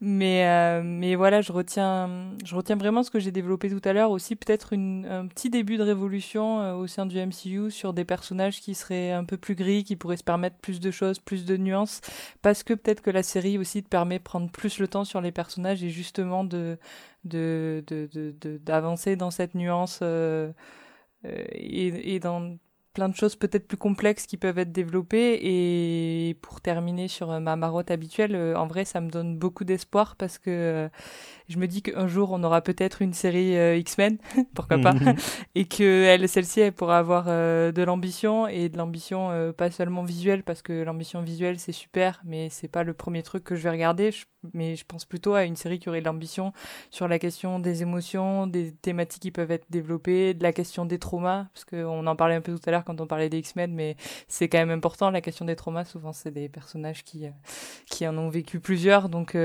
Mais 0.00 0.46
euh, 0.46 0.82
mais 0.84 1.14
voilà 1.14 1.40
je 1.40 1.52
retiens 1.52 2.08
je 2.44 2.54
retiens 2.56 2.76
vraiment 2.76 3.02
ce 3.02 3.10
que 3.10 3.18
j'ai 3.18 3.30
développé 3.30 3.68
tout 3.70 3.80
à 3.88 3.92
l'heure. 3.92 4.10
Aussi 4.10 4.36
peut-être 4.36 4.72
une- 4.72 5.06
un 5.06 5.26
petit 5.26 5.50
début 5.50 5.76
de 5.76 5.82
révolution 5.82 6.60
euh, 6.60 6.74
au 6.74 6.86
sein 6.86 7.06
du 7.06 7.18
MCU 7.18 7.70
sur 7.70 7.92
des 7.92 8.04
personnages 8.04 8.60
qui 8.60 8.74
seraient 8.74 9.12
un 9.12 9.24
peu 9.24 9.36
plus 9.36 9.54
gris 9.54 9.84
qui 9.84 9.96
pourraient 9.96 10.16
se 10.16 10.24
permettre 10.24 10.56
plus 10.56 10.80
de 10.80 10.90
choses 10.90 11.18
plus 11.18 11.44
de 11.44 11.56
nuances. 11.56 12.00
Parce 12.42 12.62
que 12.62 12.74
peut-être 12.74 13.00
que 13.02 13.10
la 13.10 13.22
série 13.22 13.58
aussi 13.58 13.82
te 13.82 13.88
permet 13.88 14.18
de 14.18 14.24
prendre 14.24 14.50
plus 14.50 14.78
le 14.78 14.88
temps 14.88 15.04
sur 15.04 15.20
les 15.20 15.32
personnages 15.32 15.75
et 15.82 15.90
justement 15.90 16.44
de 16.44 16.78
d'avancer 17.24 19.16
dans 19.16 19.30
cette 19.30 19.54
nuance 19.54 20.00
euh, 20.02 20.52
euh, 21.24 21.44
et, 21.52 22.20
dans 22.20 22.56
plein 22.92 23.08
de 23.08 23.14
choses 23.16 23.36
peut-être 23.36 23.66
plus 23.66 23.76
complexes 23.76 24.26
qui 24.26 24.36
peuvent 24.36 24.58
être 24.58 24.72
développées. 24.72 25.38
Et 25.42 26.34
pour 26.40 26.60
terminer 26.60 27.08
sur 27.08 27.30
euh, 27.30 27.40
ma 27.40 27.56
marotte 27.56 27.90
habituelle 27.90 28.36
en 28.56 28.66
vrai 28.66 28.84
ça 28.84 29.00
me 29.00 29.10
donne 29.10 29.36
beaucoup 29.36 29.64
d'espoir 29.64 30.16
parce 30.16 30.38
que 30.38 30.88
je 31.48 31.58
me 31.58 31.66
dis 31.66 31.82
qu'un 31.82 32.06
jour 32.08 32.30
on 32.32 32.42
aura 32.44 32.60
peut-être 32.60 33.02
une 33.02 33.12
série 33.12 33.56
euh, 33.56 33.76
X-Men 33.76 34.18
pourquoi 34.54 34.78
pas 34.78 34.92
Mhm. 34.94 35.14
et 35.54 35.64
que 35.66 36.04
elle 36.04 36.28
celle-ci 36.28 36.60
elle 36.60 36.72
pourra 36.72 36.98
avoir 36.98 37.24
euh, 37.28 37.72
de 37.72 37.82
l'ambition 37.82 38.46
et 38.48 38.68
de 38.68 38.76
l'ambition 38.78 39.30
euh, 39.30 39.52
pas 39.52 39.70
seulement 39.70 40.04
visuelle 40.04 40.42
parce 40.42 40.62
que 40.62 40.82
l'ambition 40.82 41.20
visuelle 41.22 41.58
c'est 41.58 41.72
super 41.72 42.20
mais 42.24 42.48
c'est 42.50 42.68
pas 42.68 42.82
le 42.84 42.94
premier 42.94 43.22
truc 43.22 43.44
que 43.44 43.54
je 43.56 43.62
vais 43.62 43.70
regarder. 43.70 44.10
Je- 44.12 44.24
mais 44.54 44.76
je 44.76 44.84
pense 44.86 45.04
plutôt 45.04 45.34
à 45.34 45.42
une 45.42 45.56
série 45.56 45.80
qui 45.80 45.88
aurait 45.88 46.00
de 46.00 46.04
l'ambition 46.04 46.52
sur 46.92 47.08
la 47.08 47.18
question 47.18 47.58
des 47.58 47.82
émotions 47.82 48.46
des 48.46 48.72
thématiques 48.72 49.22
qui 49.22 49.30
peuvent 49.32 49.50
être 49.50 49.66
développées 49.70 50.34
de 50.34 50.42
la 50.44 50.52
question 50.52 50.84
des 50.86 51.00
traumas 51.00 51.46
parce 51.52 51.64
qu'on 51.64 52.06
en 52.06 52.14
parlait 52.14 52.36
un 52.36 52.40
peu 52.40 52.54
tout 52.54 52.60
à 52.66 52.70
l'heure 52.70 52.84
quand 52.84 53.00
on 53.00 53.08
parlait 53.08 53.28
des 53.28 53.38
X-Men 53.38 53.74
mais 53.74 53.96
c'est 54.28 54.48
quand 54.48 54.58
même 54.58 54.70
important 54.70 55.10
la 55.10 55.20
question 55.20 55.44
des 55.46 55.56
traumas. 55.56 55.84
Souvent 55.84 56.12
c'est 56.12 56.30
des 56.30 56.48
personnages 56.48 57.02
qui 57.02 57.26
qui 57.90 58.06
en 58.06 58.16
ont 58.18 58.28
vécu 58.28 58.60
plusieurs. 58.60 59.08
Donc 59.08 59.36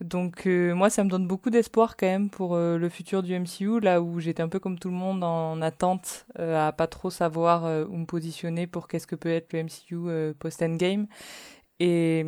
donc 0.00 0.46
moi 0.46 0.90
ça 0.90 1.04
me 1.04 1.08
donne 1.08 1.26
beaucoup 1.32 1.48
d'espoir 1.48 1.96
quand 1.96 2.04
même 2.04 2.28
pour 2.28 2.54
euh, 2.54 2.76
le 2.76 2.90
futur 2.90 3.22
du 3.22 3.32
MCU 3.34 3.80
là 3.80 4.02
où 4.02 4.20
j'étais 4.20 4.42
un 4.42 4.50
peu 4.50 4.58
comme 4.58 4.78
tout 4.78 4.90
le 4.90 4.94
monde 4.94 5.24
en 5.24 5.62
attente 5.62 6.26
euh, 6.38 6.68
à 6.68 6.72
pas 6.72 6.86
trop 6.86 7.08
savoir 7.08 7.64
euh, 7.64 7.86
où 7.88 7.96
me 7.96 8.04
positionner 8.04 8.66
pour 8.66 8.86
qu'est-ce 8.86 9.06
que 9.06 9.14
peut 9.14 9.30
être 9.30 9.54
le 9.54 9.62
MCU 9.62 9.94
euh, 9.94 10.34
post 10.38 10.60
Endgame 10.60 11.06
et, 11.80 12.22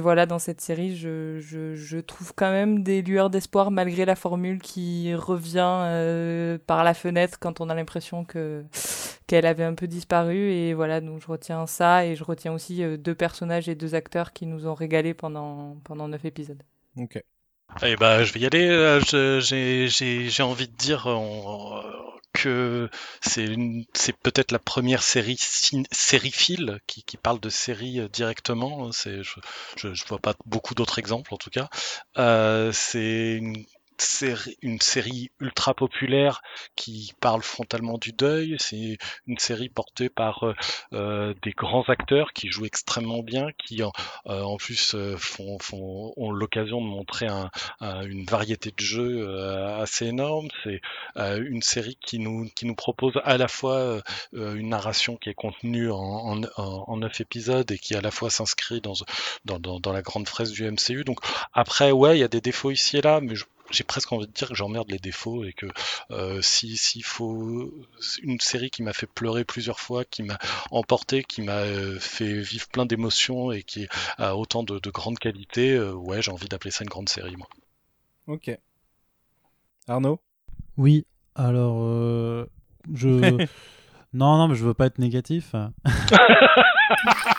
voilà, 0.00 0.24
dans 0.24 0.38
cette 0.38 0.62
série, 0.62 0.96
je, 0.96 2.00
trouve 2.00 2.32
quand 2.34 2.50
même 2.50 2.82
des 2.82 3.02
lueurs 3.02 3.28
d'espoir 3.28 3.70
malgré 3.70 4.06
la 4.06 4.16
formule 4.16 4.62
qui 4.62 5.14
revient 5.14 6.58
par 6.66 6.82
la 6.82 6.94
fenêtre 6.94 7.38
quand 7.38 7.60
on 7.60 7.68
a 7.68 7.74
l'impression 7.74 8.24
que 8.24 8.64
qu'elle 9.26 9.44
avait 9.44 9.64
un 9.64 9.74
peu 9.74 9.86
disparu. 9.86 10.50
Et 10.50 10.72
voilà, 10.72 11.02
donc 11.02 11.20
je 11.20 11.26
retiens 11.26 11.66
ça 11.66 12.06
et 12.06 12.16
je 12.16 12.24
retiens 12.24 12.54
aussi 12.54 12.82
deux 12.96 13.14
personnages 13.14 13.68
et 13.68 13.74
deux 13.74 13.94
acteurs 13.94 14.32
qui 14.32 14.46
nous 14.46 14.66
ont 14.66 14.74
régalé 14.74 15.12
pendant, 15.12 15.76
pendant 15.84 16.08
neuf 16.08 16.24
épisodes. 16.24 16.62
Ok. 16.96 17.22
Eh 17.82 17.96
ben, 17.96 18.22
je 18.24 18.32
vais 18.32 18.40
y 18.40 18.46
aller. 18.46 18.68
euh, 18.68 19.00
J'ai 19.40 20.42
envie 20.42 20.68
de 20.68 20.76
dire 20.76 21.06
euh, 21.10 21.82
que 22.32 22.88
c'est 23.22 24.16
peut-être 24.22 24.52
la 24.52 24.58
première 24.58 25.02
série 25.02 25.36
sériephile 25.90 26.78
qui, 26.86 27.02
qui 27.04 27.16
parle 27.16 27.40
de 27.40 27.48
séries 27.48 28.00
euh, 28.00 28.08
directement. 28.08 28.90
Je, 28.92 29.22
je 29.76 30.04
vois 30.06 30.18
pas 30.18 30.34
beaucoup 30.46 30.74
d'autres 30.74 30.98
exemples 30.98 31.34
en 31.34 31.36
tout 31.36 31.50
cas. 31.50 31.68
Euh, 32.18 32.70
c'est 32.72 33.34
une 33.36 33.64
série, 33.98 34.56
une 34.62 34.80
série 34.80 35.30
ultra 35.40 35.74
populaire 35.74 36.42
qui 36.76 37.12
parle 37.20 37.42
frontalement 37.42 37.98
du 37.98 38.12
deuil. 38.12 38.56
C'est 38.58 38.98
une 39.26 39.38
série 39.38 39.68
portée 39.68 40.08
par 40.08 40.44
euh, 40.44 40.54
euh, 40.92 41.34
des 41.42 41.52
grands 41.52 41.84
acteurs 41.88 42.32
qui 42.32 42.48
jouent 42.50 42.66
extrêmement 42.66 43.22
bien, 43.22 43.48
qui 43.58 43.82
en, 43.82 43.92
euh, 44.26 44.42
en 44.42 44.56
plus 44.56 44.96
font, 45.18 45.58
ont 46.16 46.30
l'occasion 46.30 46.80
de 46.80 46.86
montrer 46.86 47.26
un, 47.26 47.50
un- 47.80 48.02
une 48.04 48.24
variété 48.24 48.70
de 48.70 48.80
jeux 48.82 49.28
assez 49.78 50.06
énorme. 50.06 50.48
C'est 50.64 50.80
une 51.16 51.62
série 51.62 51.96
qui 52.00 52.18
nous, 52.18 52.48
qui 52.56 52.66
nous 52.66 52.74
propose 52.74 53.14
à 53.24 53.36
la 53.38 53.48
fois 53.48 54.00
une 54.32 54.68
narration 54.70 55.16
qui 55.16 55.30
est 55.30 55.34
contenue 55.34 55.90
en, 55.90 55.96
en, 55.98 56.42
en- 56.56 56.84
en 56.88 56.96
neuf 56.96 57.20
épisodes 57.20 57.70
et 57.70 57.78
qui 57.78 57.94
à 57.94 58.00
la 58.00 58.10
fois 58.10 58.30
s'inscrit 58.30 58.80
dans, 58.80 58.94
dans, 59.44 59.58
dans, 59.58 59.80
dans 59.80 59.92
la 59.92 60.02
grande 60.02 60.28
fraise 60.28 60.50
du 60.50 60.64
MCU. 60.70 61.04
Donc 61.04 61.20
après, 61.52 61.90
ouais, 61.92 62.16
il 62.16 62.20
y 62.20 62.24
a 62.24 62.28
des 62.28 62.40
défauts 62.40 62.70
ici 62.70 62.96
et 62.98 63.00
là, 63.02 63.20
mais 63.20 63.34
je- 63.34 63.44
j'ai 63.70 63.84
presque 63.84 64.12
envie 64.12 64.26
de 64.26 64.32
dire 64.32 64.48
que 64.48 64.54
j'emmerde 64.54 64.90
les 64.90 64.98
défauts 64.98 65.44
et 65.44 65.52
que 65.52 65.66
euh, 66.10 66.40
si 66.42 66.76
s'il 66.76 67.04
faut 67.04 67.72
une 68.22 68.40
série 68.40 68.70
qui 68.70 68.82
m'a 68.82 68.92
fait 68.92 69.06
pleurer 69.06 69.44
plusieurs 69.44 69.80
fois, 69.80 70.04
qui 70.04 70.22
m'a 70.22 70.38
emporté, 70.70 71.24
qui 71.24 71.42
m'a 71.42 71.58
euh, 71.58 71.98
fait 71.98 72.40
vivre 72.40 72.68
plein 72.68 72.86
d'émotions 72.86 73.52
et 73.52 73.62
qui 73.62 73.88
a 74.18 74.36
autant 74.36 74.62
de, 74.62 74.78
de 74.78 74.90
grandes 74.90 75.18
qualités, 75.18 75.72
euh, 75.72 75.92
ouais, 75.92 76.22
j'ai 76.22 76.30
envie 76.30 76.48
d'appeler 76.48 76.70
ça 76.70 76.84
une 76.84 76.90
grande 76.90 77.08
série, 77.08 77.36
moi. 77.36 77.48
Ok. 78.26 78.56
Arnaud? 79.86 80.20
Oui, 80.76 81.06
alors 81.34 81.78
euh, 81.80 82.46
je. 82.92 83.08
non, 84.12 84.38
non, 84.38 84.48
mais 84.48 84.54
je 84.54 84.64
veux 84.64 84.74
pas 84.74 84.86
être 84.86 84.98
négatif. 84.98 85.54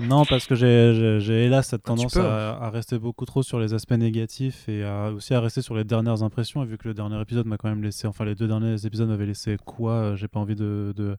non, 0.00 0.24
parce 0.24 0.46
que 0.46 0.54
j'ai- 0.54 1.44
hélas 1.44 1.68
cette 1.68 1.82
tendance 1.84 2.16
à, 2.16 2.56
à 2.58 2.70
rester 2.70 2.98
beaucoup 2.98 3.24
trop 3.24 3.42
sur 3.42 3.60
les 3.60 3.74
aspects 3.74 3.92
négatifs 3.92 4.68
et 4.68 4.82
à- 4.84 5.12
aussi 5.12 5.34
à 5.34 5.40
rester 5.40 5.62
sur 5.62 5.74
les 5.76 5.84
dernières 5.84 6.22
impressions. 6.22 6.62
Et 6.62 6.66
vu 6.66 6.78
que 6.78 6.88
le 6.88 6.94
dernier 6.94 7.20
épisode 7.20 7.46
m'a 7.46 7.56
quand 7.56 7.68
même 7.68 7.82
laissé, 7.82 8.06
enfin 8.06 8.24
les 8.24 8.34
deux 8.34 8.48
derniers 8.48 8.84
épisodes 8.86 9.08
m'avaient 9.08 9.26
laissé 9.26 9.56
quoi, 9.64 9.92
euh, 9.92 10.16
j'ai 10.16 10.28
pas 10.28 10.40
envie 10.40 10.56
de, 10.56 10.92
de, 10.96 11.16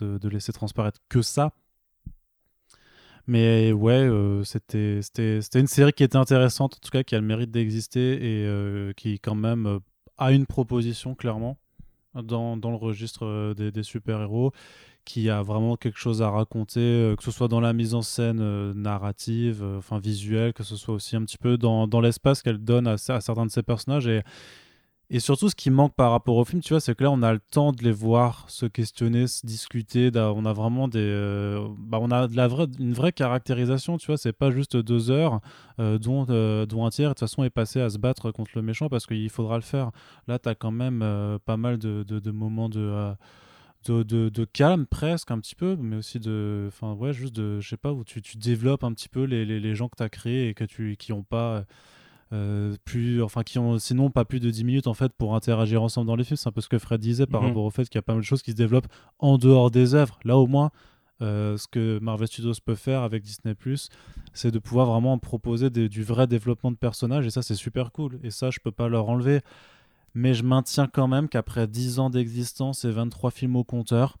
de, 0.00 0.18
de 0.18 0.28
laisser 0.28 0.52
transparaître 0.52 1.00
que 1.08 1.22
ça. 1.22 1.52
Mais 3.26 3.72
ouais, 3.72 3.92
euh, 3.94 4.44
c'était 4.44 5.00
une 5.54 5.66
série 5.66 5.92
qui 5.92 6.04
était 6.04 6.16
intéressante, 6.16 6.74
en 6.76 6.78
tout 6.80 6.90
cas 6.90 7.02
qui 7.02 7.14
a 7.16 7.20
le 7.20 7.26
mérite 7.26 7.50
d'exister 7.50 8.14
et 8.14 8.46
euh, 8.46 8.92
qui 8.92 9.18
quand 9.18 9.34
même 9.34 9.66
euh, 9.66 9.78
a 10.16 10.30
une 10.32 10.46
proposition 10.46 11.14
clairement. 11.16 11.58
dans, 12.14 12.56
dans 12.56 12.70
le 12.70 12.76
registre 12.76 13.52
des, 13.54 13.70
des 13.72 13.82
super-héros, 13.82 14.52
qui 15.06 15.30
a 15.30 15.40
vraiment 15.40 15.76
quelque 15.76 15.98
chose 15.98 16.20
à 16.20 16.28
raconter, 16.28 16.80
euh, 16.80 17.16
que 17.16 17.22
ce 17.22 17.30
soit 17.30 17.48
dans 17.48 17.60
la 17.60 17.72
mise 17.72 17.94
en 17.94 18.02
scène 18.02 18.40
euh, 18.40 18.74
narrative, 18.74 19.62
euh, 19.62 19.78
enfin 19.78 19.98
visuelle, 19.98 20.52
que 20.52 20.64
ce 20.64 20.76
soit 20.76 20.94
aussi 20.94 21.16
un 21.16 21.24
petit 21.24 21.38
peu 21.38 21.56
dans, 21.56 21.86
dans 21.86 22.00
l'espace 22.02 22.42
qu'elle 22.42 22.58
donne 22.58 22.88
à, 22.88 22.98
certains 22.98 23.46
de 23.46 23.50
ses 23.50 23.62
personnages. 23.62 24.08
Et, 24.08 24.22
et 25.08 25.20
surtout, 25.20 25.48
ce 25.48 25.54
qui 25.54 25.70
manque 25.70 25.94
par 25.94 26.10
rapport 26.10 26.36
au 26.36 26.44
film, 26.44 26.60
tu 26.60 26.72
vois, 26.72 26.80
c'est 26.80 26.96
que 26.96 27.04
là, 27.04 27.12
on 27.12 27.22
a 27.22 27.32
le 27.32 27.38
temps 27.38 27.70
de 27.70 27.84
les 27.84 27.92
voir 27.92 28.44
se 28.50 28.66
questionner, 28.66 29.28
se 29.28 29.46
discuter. 29.46 30.10
On 30.16 30.44
a 30.44 30.52
vraiment 30.52 30.88
des, 30.88 31.56
bah, 31.78 31.98
on 32.00 32.10
a 32.10 32.26
de 32.26 32.36
la 32.36 32.48
vraie, 32.48 32.66
une 32.80 32.92
vraie 32.92 33.12
caractérisation, 33.12 33.98
tu 33.98 34.08
vois. 34.08 34.16
C'est 34.16 34.32
pas 34.32 34.50
juste 34.50 34.76
deux 34.76 35.12
heures 35.12 35.40
dont, 35.78 36.24
dont 36.24 36.84
un 36.84 36.90
tiers 36.90 37.10
de 37.10 37.14
toute 37.14 37.20
façon 37.20 37.44
est 37.44 37.50
passé 37.50 37.80
à 37.80 37.88
se 37.88 37.98
battre 37.98 38.32
contre 38.32 38.50
le 38.56 38.62
méchant 38.62 38.88
parce 38.88 39.06
qu'il 39.06 39.30
faudra 39.30 39.54
le 39.54 39.62
faire. 39.62 39.92
Là, 40.26 40.40
tu 40.40 40.48
as 40.48 40.56
quand 40.56 40.72
même 40.72 41.38
pas 41.44 41.56
mal 41.56 41.78
de, 41.78 42.02
de- 42.02 42.30
moments 42.32 42.68
de, 42.68 43.14
de, 43.86 44.02
de- 44.02 44.28
de 44.28 44.44
calme 44.44 44.86
presque 44.86 45.30
un 45.30 45.38
petit 45.38 45.54
peu, 45.54 45.76
mais 45.76 45.96
aussi 45.96 46.18
de, 46.20 46.64
enfin 46.68 46.92
ouais, 46.94 47.12
juste 47.12 47.34
de, 47.34 47.60
je 47.60 47.68
sais 47.68 47.76
pas, 47.76 47.92
où 47.92 48.04
tu, 48.04 48.20
tu 48.22 48.36
développes 48.36 48.84
un 48.84 48.92
petit 48.92 49.08
peu 49.08 49.24
les, 49.24 49.44
les, 49.44 49.60
les 49.60 49.74
gens 49.74 49.88
que 49.88 49.96
tu 49.96 50.02
as 50.02 50.08
créés 50.08 50.48
et 50.48 50.54
que 50.54 50.64
tu, 50.64 50.96
qui 50.96 51.12
ont 51.12 51.22
pas 51.22 51.64
euh, 52.32 52.74
plus, 52.84 53.22
enfin 53.22 53.42
qui 53.44 53.58
ont 53.58 53.78
sinon 53.78 54.10
pas 54.10 54.24
plus 54.24 54.40
de 54.40 54.50
10 54.50 54.64
minutes 54.64 54.86
en 54.88 54.94
fait 54.94 55.12
pour 55.12 55.34
interagir 55.36 55.82
ensemble 55.82 56.06
dans 56.08 56.16
les 56.16 56.24
films. 56.24 56.36
C'est 56.36 56.48
un 56.48 56.52
peu 56.52 56.60
ce 56.60 56.68
que 56.68 56.78
Fred 56.78 57.00
disait 57.00 57.26
par 57.26 57.42
Mhm. 57.42 57.48
rapport 57.48 57.64
au 57.64 57.70
fait 57.70 57.84
qu'il 57.88 57.96
y 57.96 57.98
a 57.98 58.02
pas 58.02 58.14
mal 58.14 58.22
de 58.22 58.26
choses 58.26 58.42
qui 58.42 58.50
se 58.50 58.56
développent 58.56 58.88
en 59.18 59.38
dehors 59.38 59.70
des 59.70 59.94
œuvres. 59.94 60.18
Là 60.24 60.36
au 60.36 60.46
moins, 60.46 60.70
euh, 61.22 61.56
ce 61.56 61.66
que 61.68 61.98
Marvel 62.00 62.26
Studios 62.28 62.52
peut 62.64 62.74
faire 62.74 63.02
avec 63.02 63.22
Disney 63.22 63.54
c'est 64.34 64.50
de 64.50 64.58
pouvoir 64.58 64.86
vraiment 64.90 65.18
proposer 65.18 65.70
des- 65.70 65.88
du 65.88 66.02
vrai 66.02 66.26
développement 66.26 66.70
de 66.70 66.76
personnages 66.76 67.24
et 67.26 67.30
ça 67.30 67.42
c'est 67.42 67.54
super 67.54 67.90
cool. 67.92 68.18
Et 68.22 68.30
ça 68.30 68.50
je 68.50 68.58
peux 68.60 68.72
pas 68.72 68.88
leur 68.88 69.08
enlever. 69.08 69.40
Mais 70.18 70.32
je 70.32 70.42
maintiens 70.42 70.86
quand 70.86 71.08
même 71.08 71.28
qu'après 71.28 71.68
10 71.68 71.98
ans 71.98 72.08
d'existence 72.08 72.86
et 72.86 72.90
23 72.90 73.30
films 73.30 73.54
au 73.54 73.64
compteur, 73.64 74.16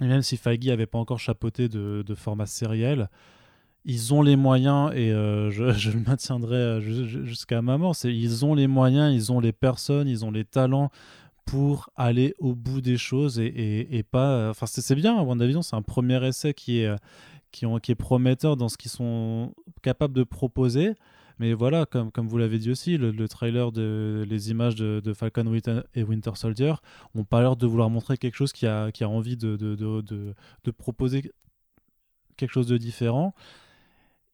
et 0.00 0.06
même 0.06 0.22
si 0.22 0.36
Feige 0.36 0.68
avait 0.68 0.86
pas 0.86 0.98
encore 0.98 1.18
chapeauté 1.18 1.68
de, 1.68 2.04
format 2.14 2.46
sériel, 2.46 3.10
ils 3.84 4.14
ont 4.14 4.22
les 4.22 4.36
moyens, 4.36 4.92
et 4.94 5.10
euh, 5.10 5.50
je, 5.76 5.90
le 5.90 6.00
maintiendrai 6.06 6.54
euh, 6.54 6.80
ju- 6.80 7.04
ju- 7.04 7.26
jusqu'à 7.26 7.60
ma 7.62 7.78
mort, 7.78 7.96
c'est 7.96 8.14
ils 8.14 8.44
ont 8.44 8.54
les 8.54 8.68
moyens, 8.68 9.12
ils 9.12 9.32
ont 9.32 9.40
les 9.40 9.50
personnes, 9.52 10.06
ils 10.06 10.24
ont 10.24 10.30
les 10.30 10.44
talents 10.44 10.88
pour 11.44 11.90
aller 11.96 12.36
au 12.38 12.54
bout 12.54 12.80
des 12.80 12.96
choses 12.96 13.40
et, 13.40 14.04
pas... 14.08 14.30
euh, 14.34 14.50
Enfin, 14.50 14.66
c'est 14.66 14.94
bien, 14.94 15.20
WandaVision, 15.20 15.62
c'est 15.62 15.74
un 15.74 15.82
premier 15.82 16.24
essai 16.24 16.54
qui 16.54 16.78
est, 16.78 16.94
qui, 17.50 17.66
qui 17.82 17.90
est 17.90 17.96
prometteur 17.96 18.56
dans 18.56 18.68
ce 18.68 18.76
qu'ils 18.76 18.92
sont 18.92 19.52
capables 19.82 20.14
de 20.14 20.22
proposer. 20.22 20.92
Mais 21.38 21.52
voilà, 21.52 21.86
comme, 21.86 22.10
comme 22.10 22.26
vous 22.28 22.38
l'avez 22.38 22.58
dit 22.58 22.70
aussi, 22.70 22.96
le, 22.96 23.10
le 23.12 23.28
trailer, 23.28 23.70
de, 23.72 24.24
les 24.28 24.50
images 24.50 24.74
de, 24.74 25.00
de 25.04 25.12
Falcon 25.14 25.44
et 25.94 26.02
Winter 26.02 26.32
Soldier 26.34 26.74
ont 27.14 27.24
pas 27.24 27.40
l'air 27.40 27.56
de 27.56 27.66
vouloir 27.66 27.90
montrer 27.90 28.16
quelque 28.18 28.34
chose 28.34 28.52
qui 28.52 28.66
a, 28.66 28.90
qui 28.90 29.04
a 29.04 29.08
envie 29.08 29.36
de, 29.36 29.56
de- 29.56 29.74
de 30.64 30.70
proposer 30.70 31.32
quelque 32.36 32.52
chose 32.52 32.66
de 32.66 32.76
différent. 32.76 33.34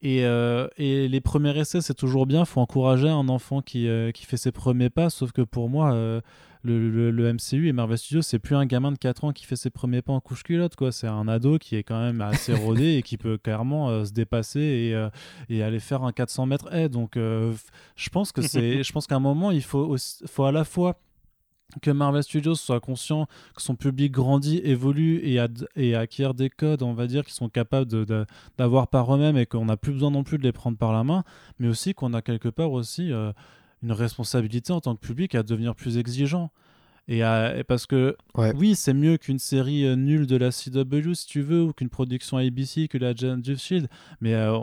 Et, 0.02 0.24
euh, 0.26 0.68
et 0.76 1.08
les 1.08 1.20
premiers 1.22 1.56
essais, 1.58 1.80
c'est 1.80 1.94
toujours 1.94 2.26
bien. 2.26 2.40
Il 2.40 2.46
faut 2.46 2.60
encourager 2.60 3.08
un 3.08 3.28
enfant 3.28 3.62
qui, 3.62 3.88
euh, 3.88 4.10
qui 4.12 4.26
fait 4.26 4.36
ses 4.36 4.52
premiers 4.52 4.90
pas. 4.90 5.08
Sauf 5.08 5.32
que 5.32 5.40
pour 5.42 5.70
moi, 5.70 5.94
euh, 5.94 6.20
le, 6.64 6.90
le- 6.90 7.10
le 7.10 7.32
MCU 7.34 7.68
et 7.68 7.72
Marvel 7.72 7.98
Studios, 7.98 8.22
c'est 8.22 8.38
plus 8.38 8.56
un 8.56 8.64
gamin 8.66 8.90
de 8.90 8.96
4 8.98 9.24
ans 9.24 9.32
qui 9.32 9.44
fait 9.44 9.54
ses 9.56 9.70
premiers 9.70 10.02
pas 10.02 10.12
en 10.14 10.20
couche-culotte. 10.20 10.74
quoi. 10.76 10.90
C'est 10.92 11.06
un 11.06 11.28
ado 11.28 11.58
qui 11.58 11.76
est 11.76 11.82
quand 11.84 12.00
même 12.00 12.20
assez 12.20 12.54
rodé 12.54 12.94
et 12.96 13.02
qui 13.02 13.16
peut 13.18 13.36
clairement 13.38 13.90
euh, 13.90 14.04
se 14.04 14.12
dépasser 14.12 14.60
et, 14.60 14.94
euh, 14.94 15.10
et 15.50 15.62
aller 15.62 15.78
faire 15.80 16.02
un 16.02 16.12
400 16.12 16.46
mètres 16.46 16.72
haie. 16.74 16.88
Donc, 16.88 17.16
euh, 17.16 17.52
je 17.96 18.08
pense 18.08 18.32
que 18.32 18.42
c'est, 18.42 18.82
je 18.84 18.92
pense 18.92 19.06
qu'à 19.06 19.16
un 19.16 19.20
moment, 19.20 19.50
il 19.50 19.62
faut, 19.62 19.84
aussi- 19.84 20.24
faut 20.26 20.44
à 20.44 20.52
la 20.52 20.64
fois 20.64 20.98
que 21.82 21.90
Marvel 21.90 22.22
Studios 22.22 22.54
soit 22.54 22.78
conscient 22.78 23.26
que 23.56 23.60
son 23.62 23.74
public 23.74 24.12
grandit, 24.12 24.58
évolue 24.64 25.20
et, 25.24 25.38
ad- 25.40 25.66
et 25.74 25.94
acquiert 25.96 26.32
des 26.32 26.48
codes, 26.48 26.82
on 26.82 26.92
va 26.94 27.06
dire, 27.08 27.24
qui 27.24 27.32
sont 27.34 27.48
capables 27.48 27.90
de- 27.90 28.04
de- 28.04 28.26
d'avoir 28.58 28.86
par 28.88 29.12
eux-mêmes 29.14 29.36
et 29.36 29.44
qu'on 29.46 29.64
n'a 29.64 29.76
plus 29.76 29.92
besoin 29.92 30.10
non 30.12 30.22
plus 30.22 30.38
de 30.38 30.44
les 30.44 30.52
prendre 30.52 30.78
par 30.78 30.92
la 30.92 31.02
main, 31.04 31.24
mais 31.58 31.66
aussi 31.68 31.92
qu'on 31.92 32.14
a 32.14 32.22
quelque 32.22 32.48
part 32.48 32.70
aussi 32.70 33.10
euh, 33.12 33.32
une 33.84 33.92
responsabilité 33.92 34.72
en 34.72 34.80
tant 34.80 34.96
que 34.96 35.00
public 35.06 35.34
à 35.34 35.42
devenir 35.42 35.74
plus 35.76 35.98
exigeant. 35.98 36.50
Et, 37.06 37.22
à- 37.22 37.56
et 37.58 37.64
parce 37.64 37.84
que 37.86 38.16
oui, 38.54 38.74
c'est 38.74 38.94
mieux 38.94 39.18
qu'une 39.18 39.38
série 39.38 39.84
euh, 39.84 39.94
nulle 39.94 40.26
de 40.26 40.36
la 40.36 40.50
CW 40.50 41.12
si 41.14 41.26
tu 41.26 41.42
veux, 41.42 41.62
ou 41.62 41.72
qu'une 41.74 41.90
production 41.90 42.38
ABC, 42.38 42.88
que 42.88 42.96
la 42.98 43.10
of 43.10 43.58
Shield, 43.58 43.88
mais 44.22 44.32
euh, 44.34 44.58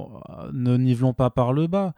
ne 0.51 0.75
nivelons 0.75 1.13
pas 1.13 1.29
par 1.29 1.53
le 1.53 1.67
bas. 1.67 1.93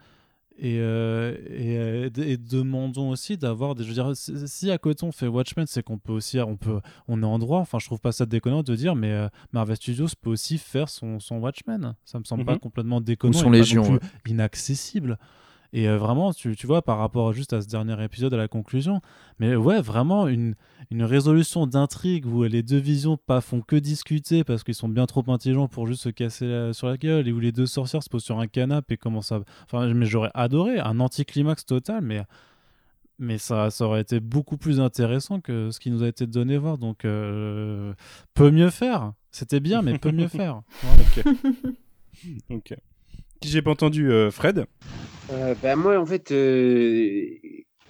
Et, 0.59 0.77
euh, 0.79 2.09
et, 2.15 2.37
demandons 2.37 3.09
aussi 3.09 3.37
d'avoir 3.37 3.73
des. 3.73 3.83
Je 3.83 3.87
veux 3.87 3.93
dire, 3.95 4.11
si 4.15 4.69
à 4.69 4.77
côté 4.77 5.03
on 5.03 5.11
fait 5.11 5.25
Watchmen, 5.27 5.65
c'est 5.65 5.81
qu'on 5.81 5.97
peut 5.97 6.11
aussi. 6.13 6.39
On, 6.41 6.57
peut, 6.57 6.79
on 7.07 7.23
est 7.23 7.25
en 7.25 7.39
droit, 7.39 7.59
enfin, 7.59 7.79
je 7.79 7.85
trouve 7.87 7.99
pas 7.99 8.11
ça 8.11 8.27
déconnant 8.27 8.61
de 8.61 8.75
dire, 8.75 8.93
mais 8.95 9.11
euh, 9.11 9.27
Marvel 9.51 9.75
Studios 9.77 10.09
peut 10.21 10.29
aussi 10.29 10.59
faire 10.59 10.89
son, 10.89 11.19
son 11.19 11.37
Watchmen. 11.39 11.95
Ça 12.05 12.19
me 12.19 12.23
semble 12.23 12.45
pas 12.45 12.53
Mhm. 12.53 12.59
complètement 12.59 13.01
déconnant. 13.01 13.33
son 13.33 13.39
et 13.39 13.43
pas 13.45 13.49
non 13.49 13.57
Légion, 13.57 13.83
plus 13.83 13.93
ouais. 13.93 13.99
inaccessible. 14.27 15.17
Et 15.75 15.89
euh, 15.89 15.97
vraiment, 15.97 16.31
tu, 16.33 16.55
tu 16.55 16.67
vois, 16.67 16.83
par 16.83 16.99
rapport 16.99 17.33
juste 17.33 17.51
à 17.51 17.61
ce 17.61 17.67
dernier 17.67 18.01
épisode, 18.03 18.31
à 18.35 18.37
la 18.37 18.47
conclusion, 18.47 19.01
mais 19.39 19.55
ouais, 19.55 19.81
vraiment 19.81 20.27
une, 20.27 20.53
une 20.91 21.03
résolution 21.03 21.65
d'intrigue 21.65 22.27
où 22.27 22.43
les 22.43 22.61
deux 22.61 22.77
visions 22.77 23.17
pas 23.17 23.41
font 23.41 23.61
que 23.61 23.75
discuter 23.75 24.43
parce 24.43 24.63
qu'ils 24.63 24.75
sont 24.75 24.87
bien 24.87 25.07
trop 25.07 25.23
intelligents 25.29 25.67
pour 25.67 25.87
juste 25.87 26.03
se 26.03 26.09
casser 26.09 26.47
la- 26.47 26.73
sur 26.73 26.87
la 26.87 26.97
gueule 26.97 27.27
et 27.27 27.31
où 27.31 27.39
les 27.39 27.51
deux 27.51 27.65
sorcières 27.65 28.03
se 28.03 28.09
posent 28.09 28.23
sur 28.23 28.39
un 28.39 28.45
canapé 28.47 28.93
et 28.93 28.97
commencent 28.97 29.31
à. 29.31 29.41
Enfin, 29.65 29.91
mais 29.93 30.05
j'aurais 30.05 30.29
adoré 30.35 30.79
un 30.79 30.99
anticlimax 30.99 31.65
total, 31.65 32.01
mais. 32.03 32.21
Mais 33.19 33.37
ça, 33.37 33.69
ça 33.69 33.85
aurait 33.85 34.01
été 34.01 34.19
beaucoup 34.19 34.57
plus 34.57 34.79
intéressant 34.79 35.39
que 35.39 35.69
ce 35.71 35.79
qui 35.79 35.91
nous 35.91 36.01
a 36.03 36.07
été 36.07 36.25
donné 36.27 36.57
voir. 36.57 36.77
Donc, 36.79 37.05
euh, 37.05 37.93
peut 38.33 38.49
mieux 38.51 38.71
faire. 38.71 39.13
C'était 39.31 39.59
bien, 39.59 39.81
mais 39.83 39.97
peut 39.99 40.11
mieux 40.11 40.27
faire. 40.39 40.61
Voilà. 40.81 41.03
Ok. 42.49 42.75
j'ai 43.47 43.61
pas 43.61 43.71
entendu, 43.71 44.11
euh, 44.11 44.31
Fred 44.31 44.65
Euh, 45.31 45.55
bah, 45.61 45.75
moi, 45.75 45.99
en 45.99 46.05
fait, 46.05 46.31
euh, 46.31 47.27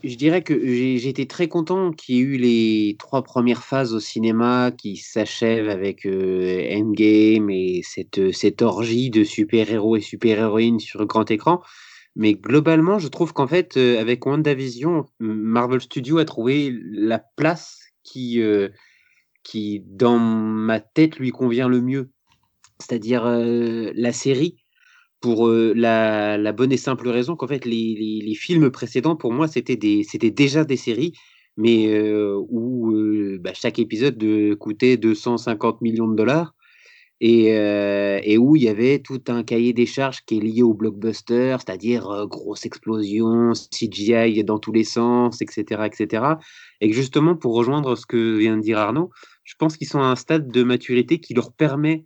je 0.03 0.15
dirais 0.15 0.41
que 0.41 0.53
été 0.53 1.27
très 1.27 1.47
content 1.47 1.91
qu'il 1.91 2.15
y 2.15 2.19
ait 2.19 2.21
eu 2.21 2.37
les 2.37 2.95
trois 2.99 3.23
premières 3.23 3.63
phases 3.63 3.93
au 3.93 3.99
cinéma 3.99 4.71
qui 4.71 4.97
s'achèvent 4.97 5.69
avec 5.69 6.05
Endgame 6.05 7.49
et 7.49 7.81
cette, 7.83 8.31
cette 8.31 8.61
orgie 8.61 9.09
de 9.09 9.23
super-héros 9.23 9.97
et 9.97 10.01
super-héroïnes 10.01 10.79
sur 10.79 11.05
grand 11.05 11.29
écran. 11.31 11.61
Mais 12.15 12.33
globalement, 12.33 12.99
je 12.99 13.07
trouve 13.07 13.33
qu'en 13.33 13.47
fait, 13.47 13.75
euh, 13.77 13.99
avec 13.99 14.25
WandaVision, 14.25 15.05
Marvel 15.19 15.81
Studios 15.81 16.19
a 16.19 16.25
trouvé 16.25 16.71
la 16.91 17.19
place 17.19 17.79
qui, 18.03 18.41
qui, 19.43 19.81
dans 19.87 20.19
ma 20.19 20.81
tête, 20.81 21.17
lui 21.17 21.31
convient 21.31 21.69
le 21.69 21.81
mieux. 21.81 22.11
C'est-à-dire 22.79 23.23
la 23.25 24.11
série 24.11 24.62
pour 25.23 25.47
euh, 25.47 25.71
la, 25.73 26.51
bonne 26.51 26.73
et 26.73 26.77
simple 26.77 27.07
raison 27.07 27.37
qu'en 27.37 27.47
fait 27.47 27.63
les, 27.63 28.35
films 28.35 28.69
précédents 28.69 29.15
pour 29.15 29.31
moi 29.31 29.47
c'était 29.47 29.77
déjà 29.77 30.65
des 30.65 30.75
séries 30.75 31.13
mais 31.55 31.87
euh, 31.87 32.35
où 32.49 32.91
euh, 32.91 33.37
bah, 33.39 33.51
chaque 33.53 33.79
épisode 33.79 34.17
de, 34.17 34.53
coûtait 34.53 34.97
250 34.97 35.79
millions 35.79 36.09
de 36.09 36.15
dollars 36.15 36.53
et, 37.21 37.51
et 37.51 38.37
où 38.37 38.57
il 38.57 38.63
y 38.63 38.67
avait 38.67 38.99
tout 38.99 39.21
un 39.29 39.43
cahier 39.43 39.71
des 39.71 39.85
charges 39.85 40.25
qui 40.25 40.39
est 40.39 40.41
lié 40.41 40.61
au 40.61 40.73
blockbuster, 40.73 41.55
c'est-à-dire 41.57 42.27
grosse 42.29 42.65
explosion, 42.65 43.53
CGI 43.53 44.43
dans 44.43 44.59
tous 44.59 44.73
les 44.73 44.83
sens, 44.83 45.41
etc., 45.41 45.83
etc. 45.85 46.25
Et 46.81 46.89
que 46.89 46.95
justement, 46.95 47.37
pour 47.37 47.55
rejoindre 47.55 47.95
ce 47.95 48.05
que 48.05 48.37
vient 48.37 48.57
de 48.57 48.61
dire 48.61 48.77
Arnaud, 48.77 49.09
je 49.45 49.55
pense 49.57 49.77
qu'ils 49.77 49.87
sont 49.87 50.01
à 50.01 50.07
un 50.07 50.17
stade 50.17 50.51
de 50.51 50.63
maturité 50.63 51.21
qui 51.21 51.33
leur 51.33 51.53
permet 51.53 52.03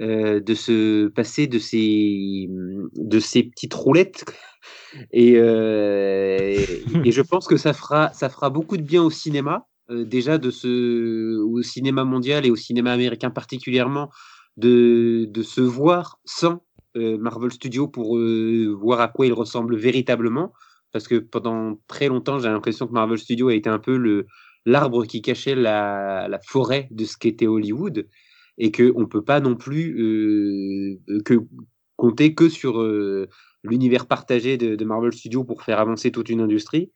euh, 0.00 0.38
de 0.38 0.54
se 0.54 1.08
passer 1.08 1.48
de 1.48 1.58
ces, 1.58 2.46
de 2.48 3.18
ces 3.18 3.42
petites 3.42 3.74
roulettes. 3.74 4.24
Et, 5.12 5.32
euh, 5.36 6.54
et 7.04 7.10
je 7.10 7.22
pense 7.28 7.48
que 7.48 7.56
ça 7.56 7.72
fera, 7.72 8.12
ça 8.12 8.28
fera 8.28 8.48
beaucoup 8.48 8.76
de 8.76 8.82
bien 8.82 9.02
au 9.02 9.10
cinéma, 9.10 9.66
euh, 9.90 10.04
déjà 10.04 10.38
de 10.38 10.50
ce, 10.50 11.36
au 11.40 11.62
cinéma 11.62 12.04
mondial 12.04 12.46
et 12.46 12.50
au 12.52 12.56
cinéma 12.56 12.92
américain 12.92 13.30
particulièrement, 13.30 14.08
de, 14.56 15.26
de 15.28 15.42
se 15.42 15.60
voir 15.60 16.20
sans 16.24 16.62
Marvel 16.94 17.52
Studios 17.52 17.86
pour 17.86 18.18
voir 18.80 19.00
à 19.00 19.06
quoi 19.06 19.26
il 19.26 19.32
ressemble 19.32 19.76
véritablement. 19.76 20.52
Parce 20.90 21.06
que 21.06 21.16
pendant 21.16 21.78
très 21.86 22.08
longtemps, 22.08 22.40
j'ai 22.40 22.48
l'impression 22.48 22.88
que 22.88 22.92
Marvel 22.92 23.18
Studios 23.18 23.48
a 23.48 23.54
été 23.54 23.70
un 23.70 23.78
peu 23.78 23.96
le, 23.96 24.26
l'arbre 24.64 25.04
qui 25.04 25.22
cachait 25.22 25.54
la, 25.54 26.26
la 26.28 26.40
forêt 26.40 26.88
de 26.90 27.04
ce 27.04 27.16
qu'était 27.16 27.46
Hollywood 27.46 28.08
et 28.58 28.72
qu'on 28.72 29.00
ne 29.00 29.06
peut 29.06 29.24
pas 29.24 29.40
non 29.40 29.56
plus 29.56 29.96
euh, 30.00 31.22
que 31.24 31.34
compter 31.96 32.34
que 32.34 32.48
sur 32.48 32.80
euh, 32.80 33.28
l'univers 33.64 34.06
partagé 34.06 34.56
de, 34.56 34.84
Marvel 34.84 35.12
Studios 35.12 35.44
pour 35.44 35.62
faire 35.62 35.78
avancer 35.78 36.10
toute 36.10 36.28
une 36.28 36.40
industrie. 36.40 36.92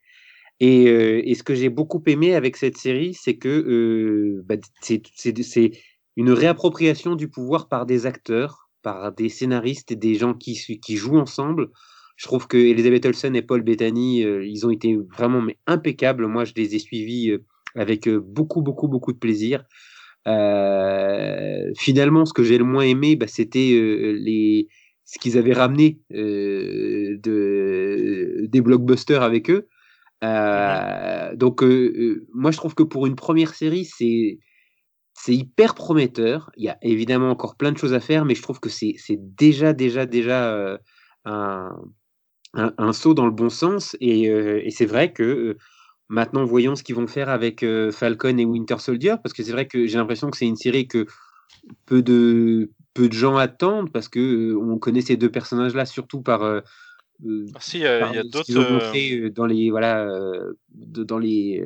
Et, 0.61 0.89
euh, 0.89 1.35
ce 1.35 1.43
que 1.43 1.55
j'ai 1.55 1.69
beaucoup 1.69 2.03
aimé 2.07 2.35
avec 2.35 2.57
cette 2.57 2.77
série, 2.77 3.15
c'est 3.15 3.37
que 3.37 3.49
euh, 3.49 4.43
bah, 4.47 4.57
c'est 4.81 5.73
une 6.17 6.31
réappropriation 6.31 7.17
du 7.17 7.29
pouvoir 7.29 7.69
par 7.69 7.87
des 7.87 8.07
acteurs, 8.07 8.69
par 8.83 9.13
des 9.13 9.29
scénaristes 9.29 9.93
et 9.93 9.97
des 9.97 10.15
gens 10.15 10.35
qui, 10.35 10.57
jouent 10.97 11.19
ensemble. 11.19 11.71
Je 12.17 12.27
trouve 12.27 12.47
que 12.47 12.57
Elizabeth 12.57 13.07
Olsen 13.07 13.35
et 13.35 13.43
Paul 13.43 13.63
Bettany, 13.63 14.25
euh, 14.25 14.47
ils 14.47 14.67
ont 14.67 14.71
été 14.71 14.97
vraiment 15.17 15.45
impeccables. 15.67 16.27
Moi, 16.27 16.45
je 16.45 16.53
les 16.55 16.75
ai 16.77 16.79
suivis 16.79 17.37
avec 17.75 18.09
beaucoup, 18.09 18.63
beaucoup, 18.63 18.87
beaucoup 18.87 19.13
de 19.13 19.19
plaisir. 19.19 19.65
Finalement, 21.77 22.25
ce 22.25 22.33
que 22.33 22.43
j'ai 22.43 22.59
le 22.59 22.65
moins 22.65 22.85
aimé, 22.85 23.17
bah, 23.17 23.27
c'était 23.27 24.15
les 24.15 24.69
ce 25.05 25.19
qu'ils 25.19 25.37
avaient 25.37 25.53
ramené 25.53 26.01
de, 26.11 27.19
des 28.47 28.61
blockbusters 28.61 29.23
avec 29.23 29.51
eux. 29.51 29.69
Donc, 30.23 31.63
moi, 32.33 32.51
je 32.51 32.57
trouve 32.57 32.75
que 32.75 32.83
pour 32.83 33.07
une 33.07 33.17
première 33.17 33.55
série, 33.55 33.85
c'est 33.85 34.39
c'est 35.15 35.35
hyper 35.35 35.75
prometteur. 35.75 36.51
Il 36.57 36.65
y 36.65 36.69
a 36.69 36.79
évidemment 36.83 37.31
encore 37.31 37.57
plein 37.57 37.71
de 37.73 37.79
choses 37.79 37.95
à 37.95 38.01
faire, 38.01 38.25
mais 38.25 38.35
je 38.35 38.43
trouve 38.43 38.61
que 38.61 38.71
c'est 38.71 38.97
déjà, 39.11 39.73
déjà, 39.73 40.07
déjà 40.07 40.79
un, 41.25 41.77
un, 42.55 42.93
saut 42.93 43.15
dans 43.15 43.27
le 43.27 43.33
bon 43.33 43.51
sens. 43.51 43.97
Et, 44.01 44.23
et 44.25 44.71
c'est 44.71 44.87
vrai 44.87 45.13
que 45.13 45.57
maintenant, 46.13 46.45
voyons 46.45 46.77
ce 46.77 46.83
qu'ils 46.83 46.95
vont 46.95 47.07
faire 47.07 47.29
avec 47.29 47.65
Falcon 47.91 48.39
et 48.39 48.45
Winter 48.45 48.79
Soldier, 48.79 49.17
parce 49.23 49.33
que 49.33 49.43
c'est 49.43 49.53
vrai 49.53 49.67
que 49.67 49.87
j'ai 49.87 49.99
l'impression 49.99 50.31
que 50.31 50.37
c'est 50.37 50.47
une 50.47 50.57
série 50.57 50.87
que 50.87 51.07
peu 51.87 52.03
de, 52.03 52.71
peu 52.95 53.09
de 53.09 53.13
gens 53.13 53.37
attendent, 53.37 53.91
parce 53.91 54.09
que 54.09 54.55
on 54.55 54.79
connaît 54.79 55.01
ces 55.01 55.17
deux 55.17 55.31
personnages-là 55.31 55.87
surtout 55.87 56.23
par. 56.23 56.43
ah 56.43 56.63
si, 57.61 57.79
il 57.79 57.83
y 57.83 57.87
a, 57.87 58.23
d'autres. 58.25 59.31
dans 59.31 59.47
les 59.47 59.71
voilà, 59.71 60.07
dans 60.71 61.19
les 61.19 61.65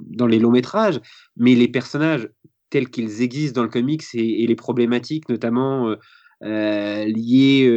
dans 0.00 0.26
les 0.26 0.38
longs 0.38 0.50
métrages, 0.50 1.00
mais 1.36 1.54
les 1.54 1.68
personnages 1.68 2.28
tels 2.74 2.90
qu'ils 2.90 3.22
existent 3.22 3.60
dans 3.60 3.62
le 3.62 3.70
comics 3.70 4.02
et, 4.14 4.44
les 4.48 4.56
problématiques 4.56 5.28
notamment 5.28 5.90
euh, 5.90 5.96
euh, 6.42 7.04
liées 7.04 7.68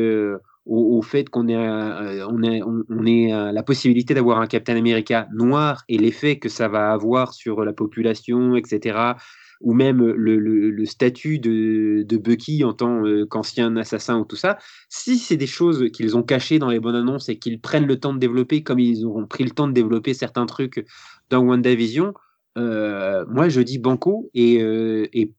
euh, 0.68 0.74
au, 0.74 1.02
fait 1.02 1.30
qu'on 1.30 1.48
ait, 1.48 1.58
on 1.58 2.44
ait, 2.44 2.62
on, 2.64 3.06
ait 3.06 3.52
la 3.52 3.64
possibilité 3.64 4.14
d'avoir 4.14 4.40
un 4.40 4.48
Captain 4.48 4.76
America 4.76 5.28
noir 5.34 5.84
et 5.88 5.98
l'effet 5.98 6.38
que 6.40 6.50
ça 6.50 6.68
va 6.68 6.92
avoir 6.92 7.34
sur 7.34 7.64
la 7.64 7.74
population, 7.74 8.56
etc. 8.56 9.14
Ou 9.62 9.74
même 9.74 10.06
le, 10.06 10.38
le, 10.38 10.86
statut 10.86 11.40
de, 11.40 12.04
de, 12.08 12.18
Bucky 12.18 12.64
en 12.64 12.74
tant 12.74 13.02
qu'ancien 13.28 13.76
assassin 13.76 14.20
ou 14.20 14.26
tout 14.26 14.36
ça. 14.36 14.60
Si 14.88 15.18
c'est 15.18 15.38
des 15.38 15.48
choses 15.48 15.90
qu'ils 15.92 16.16
ont 16.16 16.22
cachées 16.22 16.60
dans 16.60 16.70
les 16.70 16.80
bonnes 16.80 16.96
annonces 16.96 17.28
et 17.28 17.40
qu'ils 17.40 17.60
prennent 17.60 17.88
le 17.88 18.00
temps 18.00 18.14
de 18.14 18.20
développer, 18.20 18.62
comme 18.62 18.78
ils 18.78 19.04
auront 19.04 19.26
pris 19.26 19.44
le 19.44 19.50
temps 19.50 19.68
de 19.68 19.74
développer 19.74 20.14
certains 20.14 20.46
trucs 20.46 20.86
dans 21.32 21.44
WandaVision, 21.44 22.14
euh, 22.58 23.24
moi 23.28 23.50
je 23.50 23.62
dis 23.62 23.78
banco 23.78 24.30
et, 24.34 24.62
euh, 24.62 25.08
et, 25.14 25.34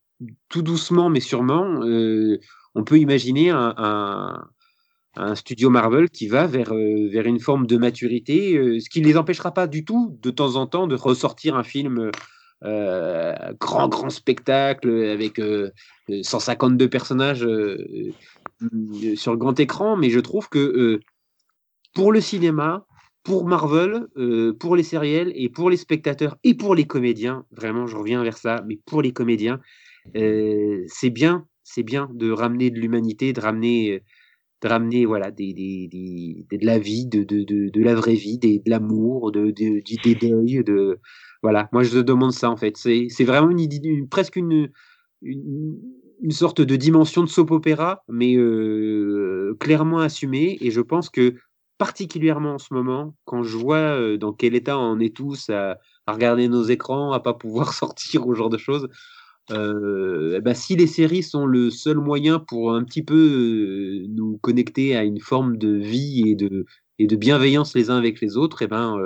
tout 0.49 0.63
doucement 0.63 1.11
mais 1.11 1.21
sûrement, 1.21 1.81
euh, 1.85 2.39
on 2.75 2.83
peut 2.83 2.99
imaginer 2.99 3.51
un, 3.51 4.49
studio 5.35 5.71
Marvel 5.71 6.11
qui 6.11 6.29
va 6.29 6.47
vers, 6.47 6.73
vers 6.75 7.27
une 7.27 7.41
forme 7.41 7.67
de 7.67 7.77
maturité, 7.77 8.81
ce 8.81 8.89
qui 8.89 9.01
ne 9.01 9.07
les 9.07 9.17
empêchera 9.17 9.53
pas 9.53 9.67
du 9.67 9.85
tout 9.85 10.19
de 10.23 10.31
temps 10.31 10.57
en 10.57 10.67
temps 10.67 10.87
de 10.87 10.95
ressortir 10.95 11.57
un 11.57 11.63
film 11.63 12.11
grand 12.63 13.89
grand 13.89 14.11
spectacle 14.11 14.91
avec 14.91 15.41
152 16.23 16.89
personnages 16.89 17.47
sur 19.17 19.33
le 19.33 19.37
grand 19.37 19.59
écran, 19.61 19.97
mais 19.97 20.11
je 20.11 20.21
trouve 20.21 20.49
que 20.49 21.01
pour 21.95 22.13
le 22.13 22.21
cinéma, 22.21 22.87
pour 23.29 23.45
Marvel, 23.45 24.07
euh, 24.17 24.55
pour 24.55 24.77
les 24.77 24.83
sériels 24.83 25.33
et 25.35 25.49
pour 25.49 25.69
les 25.69 25.77
spectateurs 25.77 26.37
et 26.45 26.55
pour 26.55 26.75
les 26.75 26.87
comédiens, 26.87 27.45
vraiment, 27.51 27.87
je 27.87 27.97
reviens 27.97 28.23
vers 28.23 28.39
ça, 28.39 28.65
mais 28.67 28.79
pour 28.87 29.03
les 29.03 29.13
comédiens, 29.13 29.61
euh, 30.17 30.83
c'est 30.87 31.11
bien, 31.11 31.47
c'est 31.63 31.83
bien 31.83 32.09
de 32.15 32.31
ramener 32.31 32.71
de 32.71 32.81
l'humanité, 32.81 33.33
de 33.33 33.41
ramener, 33.41 34.03
de 34.63 34.69
ramener 34.69 35.07
voilà, 35.07 35.31
des, 35.31 35.53
des, 35.53 35.89
des, 35.89 36.59
de 36.59 36.67
la 36.67 36.79
vie, 36.79 37.07
de, 37.07 37.23
de, 37.23 37.45
de, 37.45 37.83
la 37.83 37.95
vraie 37.95 38.15
vie, 38.15 38.39
des, 38.39 38.59
de 38.59 38.71
l'amour, 38.71 39.31
de, 39.33 39.51
des 39.51 40.15
deuils, 40.15 40.65
de 40.65 40.99
voilà. 41.43 41.69
Moi, 41.73 41.85
je 41.85 41.91
te 41.91 42.03
demande 42.03 42.33
ça 42.33 42.51
en 42.51 42.57
fait. 42.57 42.77
C'est 42.77 43.25
vraiment 43.25 43.51
une, 43.51 44.09
presque 44.09 44.37
une, 44.37 44.71
une, 45.23 46.31
sorte 46.31 46.61
de 46.61 46.77
dimension 46.77 47.23
de 47.23 47.29
soap 47.29 47.51
opéra, 47.53 48.03
mais 48.09 48.35
euh, 48.37 49.57
clairement 49.61 50.01
assumée. 50.01 50.59
Et 50.61 50.71
je 50.71 50.81
pense 50.81 51.09
que 51.11 51.35
particulièrement 51.79 52.55
en 52.55 52.59
ce 52.59 52.75
moment, 52.75 53.15
quand 53.25 53.45
je 53.45 53.57
vois 53.57 54.17
dans 54.17 54.33
quel 54.33 54.57
état 54.57 54.79
on 54.79 54.99
est 54.99 55.15
tous 55.15 55.49
à, 55.51 55.79
regarder 56.09 56.49
nos 56.49 56.65
écrans, 56.65 57.13
à 57.13 57.21
pas 57.21 57.35
pouvoir 57.35 57.73
sortir, 57.75 58.27
au 58.27 58.35
genre 58.35 58.51
de 58.51 58.59
choses, 58.59 58.89
euh, 59.51 60.41
bah, 60.41 60.55
si 60.55 60.77
les 60.77 60.87
séries 60.87 61.23
sont 61.23 61.47
le 61.47 61.71
seul 61.71 61.99
moyen 61.99 62.39
pour 62.39 62.75
un 62.75 62.85
petit 62.85 63.03
peu 63.03 64.05
nous 64.09 64.39
connecter 64.39 64.97
à 64.97 65.05
une 65.05 65.21
forme 65.21 65.57
de 65.57 65.71
vie 65.71 66.25
et 66.29 66.35
de, 66.35 66.67
et 66.99 67.07
de 67.07 67.17
bienveillance 67.17 67.75
les 67.75 67.91
uns 67.91 67.97
avec 67.97 68.21
les 68.21 68.37
autres, 68.37 68.63
et 68.63 68.67
eh 68.67 68.69
ben, 68.69 68.99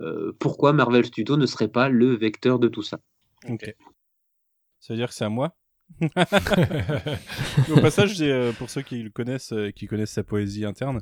euh, 0.00 0.32
pourquoi 0.38 0.72
Marvel 0.72 1.04
Studios 1.04 1.36
ne 1.36 1.46
serait 1.46 1.68
pas 1.68 1.88
le 1.88 2.16
vecteur 2.16 2.58
de 2.58 2.68
tout 2.68 2.82
ça? 2.82 2.98
Ok. 3.48 3.74
Ça 4.80 4.94
veut 4.94 4.98
dire 4.98 5.08
que 5.08 5.14
c'est 5.14 5.24
à 5.24 5.28
moi? 5.28 5.54
Au 7.70 7.80
passage, 7.80 8.16
euh, 8.20 8.52
pour 8.52 8.70
ceux 8.70 8.82
qui 8.82 9.02
le 9.02 9.10
connaissent, 9.10 9.52
euh, 9.52 9.70
qui 9.70 9.86
connaissent 9.86 10.12
sa 10.12 10.22
poésie 10.22 10.64
interne, 10.64 11.00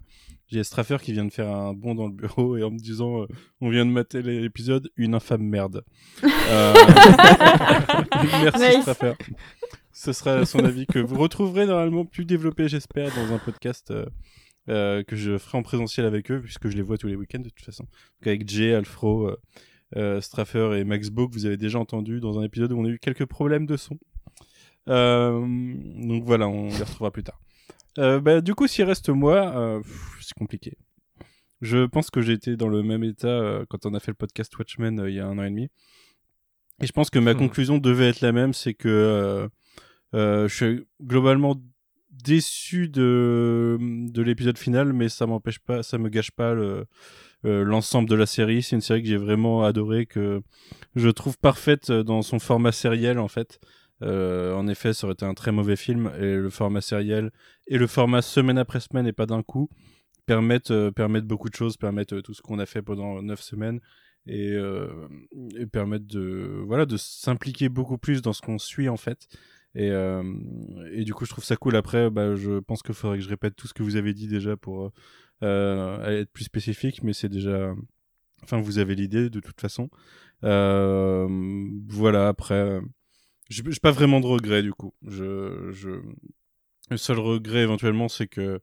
j'ai 0.49 0.65
Straffer 0.65 0.97
qui 1.01 1.13
vient 1.13 1.27
de 1.27 1.33
faire 1.33 1.49
un 1.49 1.75
bond 1.75 1.95
dans 1.95 2.07
le 2.07 2.13
bureau 2.13 2.57
et 2.57 2.63
en 2.63 2.71
me 2.71 2.79
disant 2.79 3.23
euh, 3.23 3.27
On 3.61 3.69
vient 3.69 3.85
de 3.85 3.91
mater 3.91 4.23
l'épisode, 4.23 4.91
une 4.97 5.15
infâme 5.15 5.43
merde. 5.43 5.85
Merci 8.43 8.83
Straffer. 8.83 9.15
Ce 9.93 10.13
sera 10.13 10.45
son 10.45 10.65
avis 10.65 10.87
que 10.87 10.99
vous 10.99 11.17
retrouverez 11.17 11.67
normalement 11.67 12.05
plus 12.05 12.25
développé, 12.25 12.69
j'espère, 12.69 13.15
dans 13.15 13.33
un 13.35 13.39
podcast 13.39 13.93
que 14.67 15.05
je 15.11 15.39
ferai 15.39 15.59
en 15.59 15.63
présentiel 15.63 16.07
avec 16.07 16.31
eux, 16.31 16.41
puisque 16.41 16.69
je 16.69 16.77
les 16.77 16.83
vois 16.83 16.99
tous 16.99 17.09
les 17.09 17.17
week-ends 17.17 17.41
de 17.41 17.49
toute 17.49 17.65
façon. 17.65 17.85
Donc 17.85 18.27
avec 18.27 18.49
Jay, 18.49 18.75
Alfro, 18.75 19.31
Straffer 20.21 20.79
et 20.79 20.85
Max 20.85 21.11
Bo, 21.11 21.29
que 21.29 21.35
vous 21.35 21.47
avez 21.47 21.57
déjà 21.57 21.79
entendu 21.79 22.21
dans 22.21 22.39
un 22.39 22.45
épisode 22.45 22.73
où 22.73 22.79
on 22.79 22.85
a 22.85 22.89
eu 22.89 22.99
quelques 22.99 23.27
problèmes 23.27 23.67
de 23.67 23.77
son. 23.77 23.99
Euh, 24.89 25.41
donc 26.07 26.25
voilà, 26.25 26.49
on 26.49 26.69
les 26.69 26.79
retrouvera 26.79 27.11
plus 27.11 27.23
tard. 27.23 27.41
Euh, 27.99 28.21
bah, 28.21 28.41
du 28.41 28.55
coup, 28.55 28.67
s'il 28.67 28.85
reste 28.85 29.09
moi, 29.09 29.53
euh, 29.57 29.83
c'est 30.21 30.35
compliqué. 30.35 30.77
Je 31.61 31.87
pense 31.87 32.11
que 32.11 32.21
j'ai 32.21 32.35
été 32.35 32.57
dans 32.57 32.69
le 32.69 32.83
même 32.83 33.03
état 33.03 33.63
quand 33.69 33.85
on 33.85 33.95
a 33.95 34.01
fait 34.01 34.13
le 34.13 34.17
podcast 34.17 34.57
Watchmen 34.57 35.05
il 35.09 35.15
y 35.15 35.21
a 35.21 35.27
un 35.27 35.39
an 35.39 35.43
et 35.43 35.51
demi. 35.51 35.71
Et 36.81 36.87
je 36.87 36.93
pense 36.93 37.11
que 37.11 37.19
ma 37.19 37.35
hmm. 37.35 37.39
conclusion 37.39 37.79
devait 37.79 38.09
être 38.09 38.21
la 38.21 38.33
même, 38.33 38.55
c'est 38.55 38.75
que 38.75 39.49
je 40.13 40.49
suis 40.49 40.87
globalement 41.03 41.57
déçu 42.11 42.89
de, 42.89 43.79
de 43.81 44.23
l'épisode 44.23 44.59
final, 44.59 44.93
mais 44.93 45.09
ça 45.09 45.27
m'empêche 45.27 45.61
pas, 45.61 45.83
ça 45.83 45.99
me 45.99 46.09
gâche 46.09 46.31
pas 46.31 46.55
le, 46.55 46.87
l'ensemble 47.45 48.09
de 48.09 48.15
la 48.15 48.27
série. 48.27 48.63
C'est 48.63 48.77
une 48.77 48.83
série 48.83 49.03
que 49.03 49.09
j'ai 49.09 49.17
vraiment 49.17 49.65
adoré, 49.65 50.07
que 50.07 50.43
je 50.95 51.09
trouve 51.09 51.39
parfaite 51.39 51.91
dans 51.91 52.23
son 52.23 52.39
format 52.39 52.73
sériel 52.73 53.19
en 53.19 53.29
fait. 53.29 53.61
Euh, 54.03 54.55
en 54.55 54.69
effet, 54.69 54.93
ça 54.93 55.07
aurait 55.07 55.15
été 55.15 55.25
un 55.25 55.35
très 55.35 55.53
mauvais 55.53 55.77
film 55.77 56.11
et 56.19 56.37
le 56.37 56.51
format 56.51 56.81
sériel 56.81 57.31
et 57.67 57.79
le 57.79 57.87
format 57.87 58.23
semaine 58.23 58.59
après 58.59 58.81
semaine 58.81 59.07
et 59.07 59.13
pas 59.13 59.27
d'un 59.27 59.43
coup 59.43 59.69
permettent, 60.27 60.71
euh, 60.71 60.91
permettent 60.93 61.27
beaucoup 61.27 61.49
de 61.49 61.55
choses, 61.55 61.77
permettent 61.77 62.13
euh, 62.13 62.23
tout 62.23 62.35
ce 62.35 62.43
qu'on 62.43 62.59
a 62.59 62.67
fait 62.67 62.83
pendant 62.83 63.23
neuf 63.23 63.41
semaines 63.41 63.81
et, 64.29 64.57
et 65.59 65.67
permettent 65.67 66.07
de, 66.07 66.63
voilà, 66.67 66.87
de 66.87 66.97
s'impliquer 66.97 67.69
beaucoup 67.69 67.99
plus 67.99 68.23
dans 68.23 68.33
ce 68.33 68.43
qu'on 68.43 68.59
suit 68.59 68.89
en 68.89 68.97
fait. 68.97 69.29
Et, 69.75 69.91
et, 70.93 71.05
du 71.05 71.15
coup, 71.15 71.25
je 71.25 71.31
trouve 71.31 71.45
ça 71.45 71.57
cool. 71.57 71.77
Après, 71.77 72.11
bah, 72.11 72.35
je 72.37 72.59
pense 72.61 72.83
qu'il 72.83 72.95
faudrait 72.95 73.19
que 73.19 73.25
je 73.25 73.29
répète 73.29 73.55
tout 73.57 73.67
ce 73.67 73.75
que 73.75 73.83
vous 73.83 73.97
avez 73.97 74.15
dit 74.15 74.29
déjà 74.29 74.57
pour 74.57 74.93
être 75.43 76.31
plus 76.33 76.45
spécifique, 76.45 77.03
mais 77.03 77.13
c'est 77.13 77.29
déjà. 77.29 77.75
Enfin, 78.43 78.61
vous 78.61 78.79
avez 78.79 78.95
l'idée 78.95 79.31
de 79.31 79.41
toute 79.41 79.61
façon. 79.61 79.91
voilà, 80.43 82.29
après. 82.29 82.81
J'ai 83.49 83.63
pas 83.81 83.93
vraiment 83.93 84.21
de 84.21 84.27
regrets 84.27 84.63
du 84.63 84.73
coup. 84.73 84.93
Je, 85.07 85.71
je... 85.73 86.03
Le 86.91 86.97
seul 86.97 87.19
regret 87.19 87.61
éventuellement, 87.61 88.09
c'est 88.09 88.27
que 88.27 88.61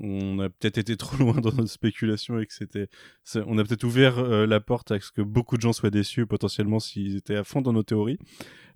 on 0.00 0.38
a 0.40 0.48
peut-être 0.48 0.78
été 0.78 0.96
trop 0.96 1.16
loin 1.22 1.34
dans 1.34 1.52
notre 1.52 1.70
spéculation 1.70 2.38
et 2.38 2.46
que 2.46 2.54
c'était, 2.54 2.88
on 3.46 3.58
a 3.58 3.64
peut-être 3.64 3.84
ouvert 3.84 4.18
euh, 4.18 4.46
la 4.46 4.60
porte 4.60 4.90
à 4.90 5.00
ce 5.00 5.10
que 5.10 5.22
beaucoup 5.22 5.56
de 5.56 5.62
gens 5.62 5.72
soient 5.72 5.90
déçus 5.90 6.26
potentiellement 6.26 6.80
s'ils 6.80 7.16
étaient 7.16 7.36
à 7.36 7.44
fond 7.44 7.60
dans 7.60 7.72
nos 7.72 7.82
théories. 7.82 8.18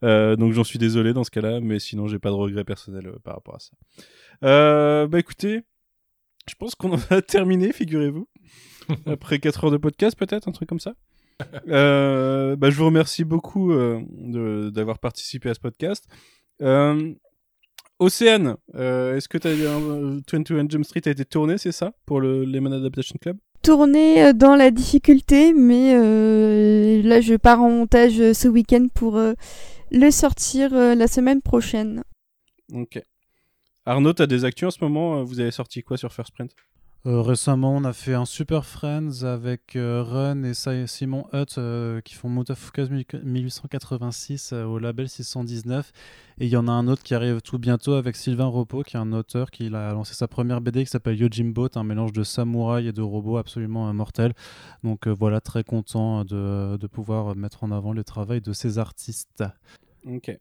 Euh, 0.02 0.36
donc 0.36 0.52
j'en 0.52 0.64
suis 0.64 0.78
désolé 0.78 1.12
dans 1.12 1.24
ce 1.24 1.30
cas-là, 1.30 1.60
mais 1.60 1.78
sinon 1.78 2.06
j'ai 2.06 2.18
pas 2.18 2.30
de 2.30 2.34
regrets 2.34 2.64
personnels 2.64 3.06
euh, 3.08 3.18
par 3.22 3.34
rapport 3.34 3.56
à 3.56 3.58
ça. 3.58 5.06
bah 5.06 5.18
écoutez, 5.18 5.62
je 6.48 6.54
pense 6.54 6.74
qu'on 6.74 6.92
en 6.94 7.00
a 7.10 7.22
terminé, 7.22 7.72
figurez-vous. 7.72 8.28
Après 9.06 9.38
4 9.38 9.64
heures 9.64 9.70
de 9.70 9.76
podcast 9.76 10.18
peut-être, 10.18 10.48
un 10.48 10.52
truc 10.52 10.68
comme 10.68 10.80
ça. 10.80 10.94
Bah, 11.66 12.70
je 12.70 12.76
vous 12.76 12.84
remercie 12.84 13.24
beaucoup 13.24 13.72
d'avoir 13.72 14.98
participé 14.98 15.48
à 15.48 15.54
ce 15.54 15.60
podcast. 15.60 16.06
Euh, 16.62 17.14
Océane, 18.00 18.56
est-ce 18.74 19.28
que 19.28 19.38
tu 19.38 19.46
as 19.46 19.54
21 19.54 20.68
Jump 20.68 20.84
Street 20.84 21.02
a 21.04 21.10
été 21.10 21.24
tourné, 21.24 21.58
c'est 21.58 21.70
ça, 21.70 21.92
pour 22.06 22.20
le 22.20 22.44
Lemon 22.44 22.72
Adaptation 22.72 23.16
Club? 23.20 23.36
Tourné 23.62 24.32
dans 24.32 24.56
la 24.56 24.70
difficulté, 24.70 25.52
mais 25.52 25.92
là 27.02 27.20
je 27.20 27.34
pars 27.36 27.60
en 27.60 27.68
montage 27.68 28.32
ce 28.32 28.48
week-end 28.48 28.86
pour 28.94 29.20
le 29.90 30.10
sortir 30.10 30.72
la 30.72 31.06
semaine 31.06 31.42
prochaine. 31.42 32.02
Ok. 32.72 33.02
Arnaud, 33.84 34.14
tu 34.14 34.22
as 34.22 34.26
des 34.26 34.46
actus 34.46 34.68
en 34.68 34.70
ce 34.70 34.82
moment? 34.82 35.22
Vous 35.22 35.40
avez 35.40 35.50
sorti 35.50 35.82
quoi 35.82 35.98
sur 35.98 36.10
First 36.12 36.32
Print? 36.32 36.52
Euh, 37.06 37.22
récemment, 37.22 37.74
on 37.74 37.84
a 37.84 37.94
fait 37.94 38.12
un 38.12 38.26
Super 38.26 38.66
Friends 38.66 39.22
avec 39.24 39.74
euh, 39.74 40.02
Run 40.02 40.42
et 40.42 40.52
Simon 40.86 41.26
Hutt 41.32 41.56
euh, 41.56 42.02
qui 42.02 42.14
font 42.14 42.28
Motofukas 42.28 42.88
1886 42.90 44.52
au 44.52 44.78
label 44.78 45.08
619. 45.08 45.92
Et 46.40 46.44
il 46.44 46.50
y 46.50 46.58
en 46.58 46.68
a 46.68 46.72
un 46.72 46.88
autre 46.88 47.02
qui 47.02 47.14
arrive 47.14 47.40
tout 47.40 47.58
bientôt 47.58 47.94
avec 47.94 48.16
Sylvain 48.16 48.48
Repos, 48.48 48.82
qui 48.82 48.96
est 48.96 49.00
un 49.00 49.12
auteur 49.12 49.50
qui 49.50 49.74
a 49.74 49.92
lancé 49.92 50.12
sa 50.12 50.28
première 50.28 50.60
BD 50.60 50.84
qui 50.84 50.90
s'appelle 50.90 51.18
Yojimbo, 51.18 51.68
un 51.74 51.84
mélange 51.84 52.12
de 52.12 52.22
samouraï 52.22 52.88
et 52.88 52.92
de 52.92 53.02
robots 53.02 53.38
absolument 53.38 53.92
mortel. 53.94 54.34
Donc 54.84 55.08
voilà, 55.08 55.40
très 55.40 55.64
content 55.64 56.26
de, 56.26 56.76
de 56.76 56.86
pouvoir 56.86 57.34
mettre 57.34 57.64
en 57.64 57.70
avant 57.70 57.94
le 57.94 58.04
travail 58.04 58.42
de 58.42 58.52
ces 58.52 58.78
artistes. 58.78 59.42
Ok. 60.06 60.38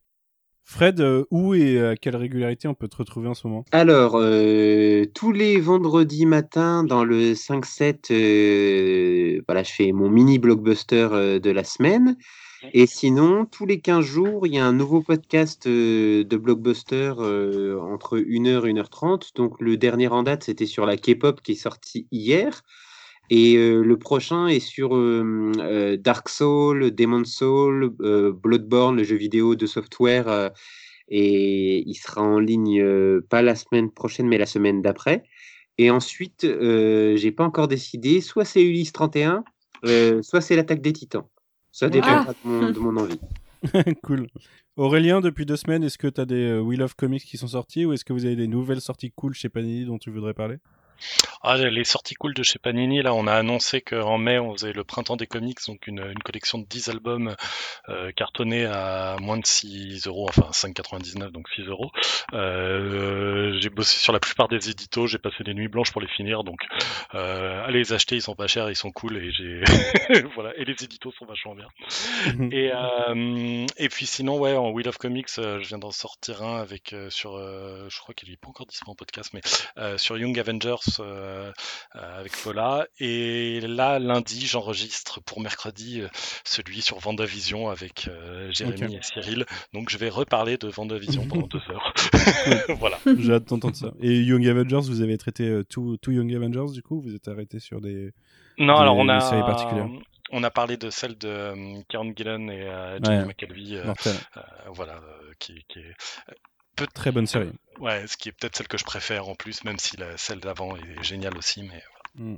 Fred, 0.69 1.01
euh, 1.01 1.25
où 1.31 1.55
et 1.55 1.83
à 1.83 1.95
quelle 1.95 2.15
régularité 2.15 2.67
on 2.67 2.75
peut 2.75 2.87
te 2.87 2.97
retrouver 2.97 3.27
en 3.27 3.33
ce 3.33 3.47
moment? 3.47 3.65
Alors, 3.71 4.11
euh, 4.17 5.03
tous 5.15 5.31
les 5.31 5.59
vendredis 5.59 6.27
matins 6.27 6.83
dans 6.83 7.03
le 7.03 7.33
5-7, 7.33 8.11
euh, 8.11 9.41
voilà, 9.47 9.63
je 9.63 9.71
fais 9.71 9.91
mon 9.93 10.11
mini 10.11 10.37
blockbuster 10.37 11.39
de 11.41 11.49
la 11.49 11.63
semaine. 11.63 12.17
Et 12.73 12.85
sinon, 12.85 13.45
tous 13.45 13.65
les 13.65 13.79
15 13.79 14.05
jours, 14.05 14.45
il 14.45 14.53
y 14.53 14.59
a 14.59 14.65
un 14.65 14.71
nouveau 14.71 15.01
podcast 15.01 15.67
de 15.67 16.37
blockbuster 16.37 17.13
entre 17.17 18.19
1h 18.19 18.67
et 18.67 18.73
1h30. 18.73 19.35
Donc, 19.35 19.59
le 19.59 19.75
dernier 19.75 20.09
en 20.09 20.21
date, 20.21 20.43
c'était 20.43 20.67
sur 20.67 20.85
la 20.85 20.97
K-pop 20.97 21.41
qui 21.41 21.53
est 21.53 21.55
sorti 21.55 22.07
hier. 22.11 22.61
Et 23.29 23.55
le 23.57 23.97
prochain 23.97 24.47
est 24.47 24.59
sur 24.59 24.89
Dark 25.99 26.29
Soul, 26.29 26.91
Demon 26.95 27.25
Soul, 27.25 27.89
Bloodborne, 27.89 28.97
le 28.97 29.03
jeu 29.03 29.15
vidéo 29.15 29.55
de 29.55 29.65
software. 29.65 30.51
et 31.09 31.83
il 31.87 31.95
sera 31.95 32.21
en 32.21 32.39
ligne 32.39 33.21
pas 33.29 33.41
la 33.41 33.55
semaine 33.55 33.91
prochaine, 33.91 34.27
mais 34.27 34.37
la 34.37 34.47
semaine 34.47 34.81
d'après. 34.81 35.23
Et 35.77 35.91
ensuite, 35.91 36.41
j'ai 36.41 37.31
pas 37.31 37.43
encore 37.43 37.67
décidé. 37.67 38.21
Soit 38.21 38.45
c'est 38.45 38.63
Ulysse 38.63 38.93
31, 38.93 39.43
soit 40.21 40.41
c'est 40.41 40.55
l'attaque 40.55 40.81
des 40.81 40.93
Titans. 40.93 41.25
Ça 41.71 41.89
dépendra 41.89 42.33
de, 42.43 42.79
mon, 42.79 42.97
envie. 42.97 43.19
cool. 44.03 44.27
Aurélien, 44.75 45.21
depuis 45.21 45.45
deux 45.45 45.55
semaines, 45.55 45.83
est-ce 45.83 45.97
que 45.97 46.07
tu 46.07 46.19
as 46.19 46.25
des 46.25 46.57
Wheel 46.57 46.81
of 46.81 46.95
Comics 46.95 47.23
qui 47.23 47.37
sont 47.37 47.47
sortis 47.47 47.85
ou 47.85 47.93
est-ce 47.93 48.05
que 48.05 48.13
vous 48.13 48.25
avez 48.25 48.35
des 48.35 48.47
nouvelles 48.47 48.81
sorties 48.81 49.11
cool 49.15 49.33
chez 49.33 49.49
Panini 49.49 49.85
dont 49.85 49.97
tu 49.97 50.09
voudrais 50.09 50.33
parler? 50.33 50.57
Ah, 51.41 51.57
les 51.57 51.83
sorties 51.83 52.15
cool 52.15 52.33
de 52.33 52.43
chez 52.43 52.59
Panini, 52.59 53.01
là, 53.01 53.13
on 53.13 53.27
a 53.27 53.33
annoncé 53.33 53.81
qu'en 53.81 54.17
mai, 54.17 54.39
on 54.39 54.53
faisait 54.53 54.73
le 54.73 54.83
printemps 54.83 55.15
des 55.15 55.27
comics, 55.27 55.59
donc 55.67 55.87
une, 55.87 55.99
une 55.99 56.19
collection 56.19 56.57
de 56.57 56.65
10 56.65 56.89
albums 56.89 57.35
euh, 57.87 58.11
cartonnés 58.11 58.65
à 58.65 59.15
moins 59.21 59.37
de 59.37 59.45
6 59.45 60.07
euros, 60.07 60.27
enfin 60.29 60.49
5,99, 60.51 61.31
donc 61.31 61.47
6 61.55 61.63
euros. 61.63 61.91
Euh, 62.33 63.57
j'ai 63.59 63.69
bossé 63.69 63.97
sur 63.97 64.13
la 64.13 64.19
plupart 64.19 64.47
des 64.47 64.69
éditos, 64.69 65.07
j'ai 65.07 65.17
passé 65.17 65.43
des 65.43 65.53
nuits 65.53 65.67
blanches 65.67 65.91
pour 65.91 66.01
les 66.01 66.07
finir, 66.07 66.43
donc 66.43 66.59
euh, 67.15 67.63
allez 67.65 67.79
les 67.79 67.93
acheter, 67.93 68.15
ils 68.15 68.21
sont 68.21 68.35
pas 68.35 68.47
chers, 68.47 68.69
ils 68.69 68.75
sont 68.75 68.91
cool, 68.91 69.17
et 69.17 69.31
j'ai 69.31 69.61
voilà, 70.35 70.53
et 70.57 70.65
les 70.65 70.75
éditos 70.83 71.11
sont 71.11 71.25
vachement 71.25 71.55
bien. 71.55 71.67
et, 72.51 72.71
euh, 72.73 73.65
et 73.77 73.89
puis 73.89 74.05
sinon, 74.05 74.37
ouais, 74.37 74.55
en 74.55 74.69
Wheel 74.71 74.89
of 74.89 74.97
Comics, 74.97 75.29
je 75.37 75.67
viens 75.67 75.79
d'en 75.79 75.91
sortir 75.91 76.43
un 76.43 76.59
avec 76.59 76.95
sur, 77.09 77.37
je 77.37 77.99
crois 77.99 78.13
qu'il 78.13 78.31
est 78.31 78.37
pas 78.37 78.49
encore 78.49 78.65
disponible 78.65 78.91
en 78.91 78.95
podcast, 78.95 79.31
mais 79.33 79.97
sur 79.97 80.17
Young 80.17 80.37
Avengers 80.37 80.88
euh, 80.99 81.51
euh, 81.95 82.19
avec 82.19 82.35
Fola. 82.35 82.87
Et 82.99 83.61
là, 83.61 83.99
lundi, 83.99 84.45
j'enregistre 84.45 85.21
pour 85.21 85.39
mercredi 85.41 86.01
euh, 86.01 86.07
celui 86.43 86.81
sur 86.81 86.99
Vendavision 86.99 87.69
avec 87.69 88.09
Jérémy 88.49 88.95
et 88.95 89.01
Cyril. 89.01 89.45
Donc 89.73 89.89
je 89.89 89.97
vais 89.97 90.09
reparler 90.09 90.57
de 90.57 90.67
Vendavision 90.67 91.25
pendant 91.27 91.47
deux 91.47 91.61
heures. 91.69 91.93
voilà. 92.79 92.97
J'ai 93.17 93.33
hâte 93.33 93.45
d'entendre 93.45 93.75
ça. 93.75 93.91
Et 94.01 94.21
Young 94.21 94.47
Avengers, 94.47 94.81
vous 94.83 95.01
avez 95.01 95.17
traité 95.17 95.61
tout, 95.69 95.97
tout 96.01 96.11
Young 96.11 96.33
Avengers 96.33 96.73
du 96.73 96.81
coup? 96.81 97.01
Vous 97.01 97.13
êtes 97.15 97.27
arrêté 97.27 97.59
sur 97.59 97.81
des, 97.81 98.11
non, 98.57 98.75
alors 98.75 98.97
on 98.97 99.07
a, 99.07 99.19
séries 99.19 99.41
particulières? 99.41 99.87
on 100.31 100.43
a 100.43 100.49
parlé 100.51 100.77
de 100.77 100.89
celle 100.89 101.17
de 101.17 101.81
Karen 101.87 102.13
Gillan 102.15 102.49
et 102.49 102.67
Jamie 103.01 103.27
McKelvey, 103.27 103.81
voilà, 104.73 104.99
qui, 105.39 105.65
qui 105.67 105.79
est 105.79 105.93
Très 106.87 107.11
bonne 107.11 107.27
série. 107.27 107.51
Ouais, 107.79 108.05
ce 108.07 108.17
qui 108.17 108.29
est 108.29 108.31
peut-être 108.31 108.57
celle 108.57 108.67
que 108.67 108.77
je 108.77 108.83
préfère 108.83 109.29
en 109.29 109.35
plus, 109.35 109.63
même 109.63 109.79
si 109.79 109.97
la, 109.97 110.17
celle 110.17 110.39
d'avant 110.39 110.75
est 110.75 111.03
géniale 111.03 111.37
aussi. 111.37 111.63
Mais 111.63 111.81
hmm. 112.15 112.37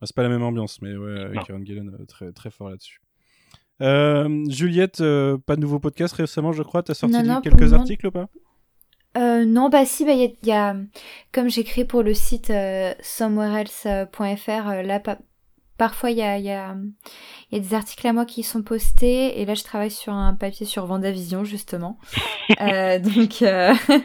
ah, 0.00 0.06
C'est 0.06 0.14
pas 0.14 0.22
la 0.22 0.28
même 0.28 0.42
ambiance, 0.42 0.80
mais 0.82 0.96
ouais, 0.96 1.32
Karen 1.46 1.64
Gillan, 1.66 1.88
euh, 1.88 2.04
très, 2.06 2.32
très 2.32 2.50
fort 2.50 2.70
là-dessus. 2.70 3.00
Euh, 3.82 4.44
Juliette, 4.48 5.00
euh, 5.00 5.36
pas 5.38 5.56
de 5.56 5.60
nouveau 5.60 5.78
podcast 5.78 6.14
récemment, 6.14 6.52
je 6.52 6.62
crois. 6.62 6.82
T'as 6.82 6.94
sorti 6.94 7.16
quelques 7.42 7.72
articles 7.72 8.06
ou 8.06 8.10
pas? 8.10 8.28
Non, 9.16 9.70
bah 9.70 9.86
si, 9.86 10.04
bah, 10.04 10.12
il 10.12 10.36
y, 10.42 10.52
a, 10.52 10.76
comme 11.32 11.48
j'écris 11.48 11.86
pour 11.86 12.02
le 12.02 12.12
site 12.12 12.52
somewhereelse.fr, 13.00 14.82
là, 14.82 15.00
parfois 15.78 16.10
il 16.10 16.18
y 16.18 16.22
a, 16.22 16.38
y, 16.38 16.50
a, 16.50 16.76
y 17.52 17.56
a, 17.56 17.60
des 17.60 17.74
articles 17.74 18.06
à 18.06 18.12
moi 18.12 18.24
qui 18.24 18.42
sont 18.42 18.62
postés 18.62 19.40
et 19.40 19.44
là 19.44 19.54
je 19.54 19.64
travaille 19.64 19.90
sur 19.90 20.12
un 20.12 20.34
papier 20.34 20.66
sur 20.66 20.86
Vendavision 20.86 21.44
justement. 21.44 21.98
euh, 22.60 22.98
donc, 22.98 23.42
euh, 23.42 23.74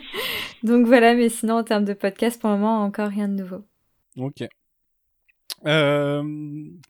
donc 0.64 0.86
voilà, 0.86 1.16
mais 1.16 1.30
sinon 1.30 1.58
en 1.58 1.64
termes 1.64 1.86
de 1.86 1.94
podcast 1.94 2.40
pour 2.40 2.50
le 2.50 2.58
moment 2.58 2.84
encore 2.84 3.10
rien 3.10 3.28
de 3.28 3.36
nouveau. 3.36 3.64
Ok. 4.18 4.44
Euh, 5.68 6.24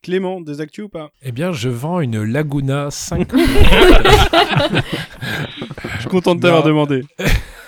Clément, 0.02 0.40
des 0.40 0.62
actus 0.62 0.86
ou 0.86 0.90
pas? 0.90 1.12
Eh 1.22 1.34
bien, 1.34 1.52
je 1.52 1.68
vends 1.68 2.00
une 2.00 2.24
Laguna 2.24 2.90
5. 2.90 3.30
je 3.34 4.82
suis 6.00 6.10
content 6.10 6.36
de 6.36 6.42
t'avoir 6.42 6.64
demandé. 6.64 7.04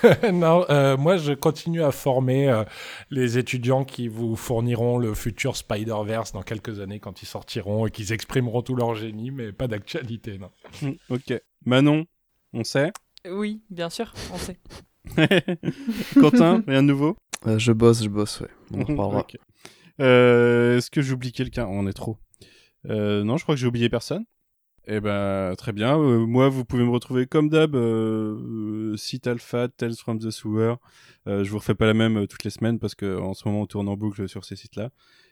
non, 0.34 0.66
euh, 0.70 0.98
moi 0.98 1.18
je 1.18 1.34
continue 1.34 1.84
à 1.84 1.92
former 1.92 2.50
euh, 2.50 2.64
les 3.10 3.38
étudiants 3.38 3.86
qui 3.86 4.08
vous 4.08 4.36
fourniront 4.36 4.98
le 4.98 5.14
futur 5.14 5.56
Spider-Verse 5.56 6.34
dans 6.34 6.42
quelques 6.44 6.80
années 6.80 7.00
quand 7.00 7.22
ils 7.22 7.26
sortiront 7.26 7.88
et 7.88 7.92
qu'ils 7.92 8.12
exprimeront 8.12 8.62
tout 8.62 8.76
leur 8.76 8.96
génie, 8.96 9.32
mais 9.32 9.52
pas 9.52 9.68
d'actualité, 9.68 10.38
non. 10.38 10.52
Ok. 11.10 11.34
Manon, 11.66 12.06
on 12.54 12.64
sait? 12.64 12.92
Oui, 13.30 13.62
bien 13.70 13.90
sûr, 13.90 14.14
on 14.34 14.38
sait. 14.38 14.60
Quentin, 16.20 16.64
rien 16.68 16.84
de 16.84 16.88
nouveau? 16.88 17.16
Euh, 17.48 17.58
Je 17.58 17.72
bosse, 17.72 18.04
je 18.04 18.10
bosse, 18.10 18.42
ouais. 18.42 18.50
On 18.72 18.82
en 18.82 18.86
reparlera. 18.86 19.26
Est-ce 20.00 20.90
que 20.92 21.02
j'oublie 21.02 21.32
quelqu'un? 21.32 21.68
On 21.68 21.88
est 21.88 21.94
trop. 21.94 22.18
non, 22.86 23.38
je 23.38 23.44
crois 23.44 23.56
que 23.56 23.62
j'ai 23.62 23.68
oublié 23.68 23.90
personne. 23.90 24.26
Eh 24.86 25.00
ben, 25.00 25.56
très 25.56 25.72
bien. 25.72 25.98
Euh, 25.98 26.26
moi, 26.26 26.50
vous 26.50 26.66
pouvez 26.66 26.84
me 26.84 26.90
retrouver 26.90 27.26
comme 27.26 27.48
d'hab, 27.50 27.76
euh, 27.76 28.92
euh 28.94 28.98
site 28.98 29.28
Alpha, 29.28 29.70
Tales 29.70 29.96
from 29.96 30.20
the 30.20 30.30
Sewer. 30.30 30.76
Euh, 31.28 31.44
je 31.44 31.52
vous 31.52 31.60
refais 31.60 31.76
pas 31.76 31.86
la 31.86 31.94
même 31.94 32.28
toutes 32.28 32.44
les 32.44 32.50
semaines 32.50 32.80
parce 32.80 32.94
que 32.94 33.18
en 33.18 33.34
ce 33.34 33.48
moment, 33.48 33.62
on 33.62 33.66
tourne 33.66 33.88
en 33.88 33.96
boucle 33.96 34.28
sur 34.28 34.44
ces 34.44 34.58
sites-là. 34.58 34.90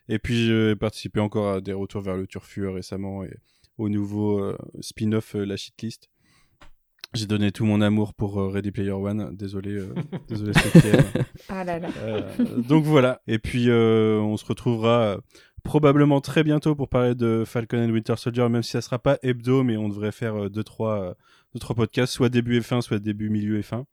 Et 0.08 0.20
puis, 0.20 0.46
j'ai 0.46 0.76
participé 0.78 1.20
encore 1.20 1.56
à 1.56 1.62
des 1.62 1.74
retours 1.74 2.02
vers 2.02 2.16
le 2.16 2.28
Turfu 2.28 2.68
récemment 2.68 3.24
et 3.24 3.34
au 3.78 3.90
nouveau 3.90 4.56
spin-off 4.80 5.34
La 5.36 5.58
Shitlist. 5.58 6.10
J'ai 7.14 7.26
donné 7.26 7.52
tout 7.52 7.66
mon 7.66 7.82
amour 7.82 8.14
pour 8.14 8.42
Ready 8.54 8.72
Player 8.72 8.92
One. 8.92 9.36
Désolé, 9.36 9.82
désolé 10.30 10.54
ah 11.50 11.66
là 11.66 11.78
là. 11.78 11.90
donc 12.58 12.86
voilà. 12.86 13.22
Et 13.28 13.38
puis, 13.38 13.70
on 13.70 14.38
se 14.38 14.46
retrouvera 14.46 15.18
probablement 15.64 16.22
très 16.22 16.44
bientôt 16.44 16.76
pour 16.76 16.90
parler 16.90 17.16
de 17.16 17.44
Falcon 17.46 17.78
and 17.78 17.90
Winter 17.90 18.16
Soldier, 18.18 18.50
même 18.50 18.64
si 18.64 18.72
ça 18.72 18.82
sera 18.82 19.00
pas 19.00 19.18
hebdo, 19.24 19.64
mais 19.64 19.78
on 19.78 19.90
devrait 19.90 20.12
faire 20.12 20.36
2-3 20.36 20.40
euh, 20.40 21.14
deux, 21.54 21.60
trois, 21.60 21.76
podcasts, 21.76 22.14
soit 22.14 22.30
début 22.30 22.60
F1, 22.60 22.82
soit 22.82 23.00
début 23.00 23.30
milieu 23.30 23.60
F1. 23.60 23.84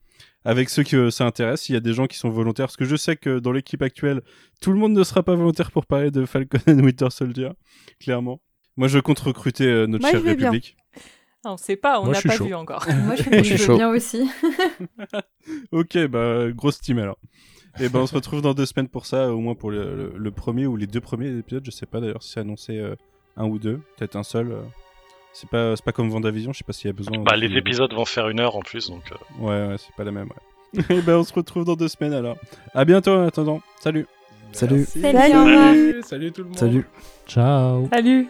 Avec 0.44 0.68
ceux 0.68 0.82
que 0.82 1.10
ça 1.10 1.26
intéresse, 1.26 1.68
il 1.68 1.72
y 1.72 1.76
a 1.76 1.80
des 1.80 1.92
gens 1.92 2.06
qui 2.06 2.16
sont 2.16 2.30
volontaires, 2.30 2.66
parce 2.66 2.76
que 2.76 2.84
je 2.84 2.96
sais 2.96 3.16
que 3.16 3.38
dans 3.38 3.52
l'équipe 3.52 3.82
actuelle, 3.82 4.22
tout 4.60 4.72
le 4.72 4.78
monde 4.78 4.92
ne 4.92 5.04
sera 5.04 5.22
pas 5.22 5.34
volontaire 5.34 5.70
pour 5.70 5.86
parler 5.86 6.10
de 6.10 6.24
Falcon 6.24 6.58
and 6.66 6.78
Winter 6.80 7.10
Soldier, 7.10 7.50
clairement. 8.00 8.40
Moi, 8.76 8.88
je 8.88 8.98
compte 8.98 9.18
recruter 9.18 9.66
euh, 9.66 9.86
notre 9.86 10.08
chère 10.08 10.22
République. 10.22 10.76
Ah, 11.44 11.52
on 11.52 11.56
sait 11.56 11.76
pas, 11.76 12.00
on 12.00 12.08
n'a 12.08 12.20
pas 12.20 12.36
vu 12.36 12.54
encore. 12.54 12.86
Moi, 13.04 13.16
je, 13.16 13.22
je 13.42 13.64
veux 13.64 13.76
bien 13.76 13.90
aussi. 13.90 14.28
ok, 15.72 16.06
bah, 16.06 16.50
grosse 16.52 16.80
team 16.80 16.98
alors. 16.98 17.18
Et 17.80 17.88
ben 17.88 18.00
on 18.00 18.06
se 18.06 18.14
retrouve 18.14 18.42
dans 18.42 18.54
deux 18.54 18.66
semaines 18.66 18.88
pour 18.88 19.06
ça, 19.06 19.32
au 19.32 19.38
moins 19.38 19.54
pour 19.54 19.70
le, 19.70 20.30
premier 20.30 20.66
ou 20.66 20.76
les 20.76 20.86
deux 20.86 21.00
premiers 21.00 21.28
épisodes. 21.28 21.64
Je 21.64 21.70
sais 21.70 21.86
pas 21.86 22.00
d'ailleurs 22.00 22.22
si 22.22 22.32
c'est 22.32 22.40
annoncé 22.40 22.78
euh, 22.78 22.96
un 23.36 23.46
ou 23.46 23.58
deux, 23.58 23.80
peut-être 23.96 24.16
un 24.16 24.22
seul. 24.22 24.52
Euh. 24.52 24.60
C'est 25.32 25.48
pas, 25.48 25.74
pas 25.76 25.92
comme 25.92 26.08
Vendavision, 26.10 26.52
je 26.52 26.58
sais 26.58 26.64
pas 26.64 26.72
s'il 26.72 26.88
y 26.88 26.90
a 26.90 26.92
besoin. 26.92 27.18
Bah, 27.18 27.36
les 27.36 27.56
épisodes 27.56 27.92
vont 27.92 28.04
faire 28.04 28.28
une 28.28 28.40
heure 28.40 28.56
en 28.56 28.60
plus, 28.60 28.90
donc. 28.90 29.12
Euh. 29.12 29.44
Ouais, 29.44 29.68
ouais, 29.68 29.76
c'est 29.78 29.94
pas 29.94 30.04
la 30.04 30.10
même. 30.10 30.30
Et 30.90 31.00
ben 31.00 31.16
on 31.16 31.24
se 31.24 31.32
retrouve 31.32 31.64
dans 31.64 31.76
deux 31.76 31.88
semaines 31.88 32.12
alors. 32.12 32.36
À 32.74 32.84
bientôt 32.84 33.12
en 33.12 33.26
attendant. 33.26 33.60
Salut. 33.80 34.06
Salut. 34.52 34.84
Salut. 34.84 36.02
Salut 36.02 36.32
tout 36.32 36.42
le 36.42 36.48
monde. 36.48 36.58
Salut. 36.58 36.84
Ciao. 37.26 37.88
Salut. 37.90 38.28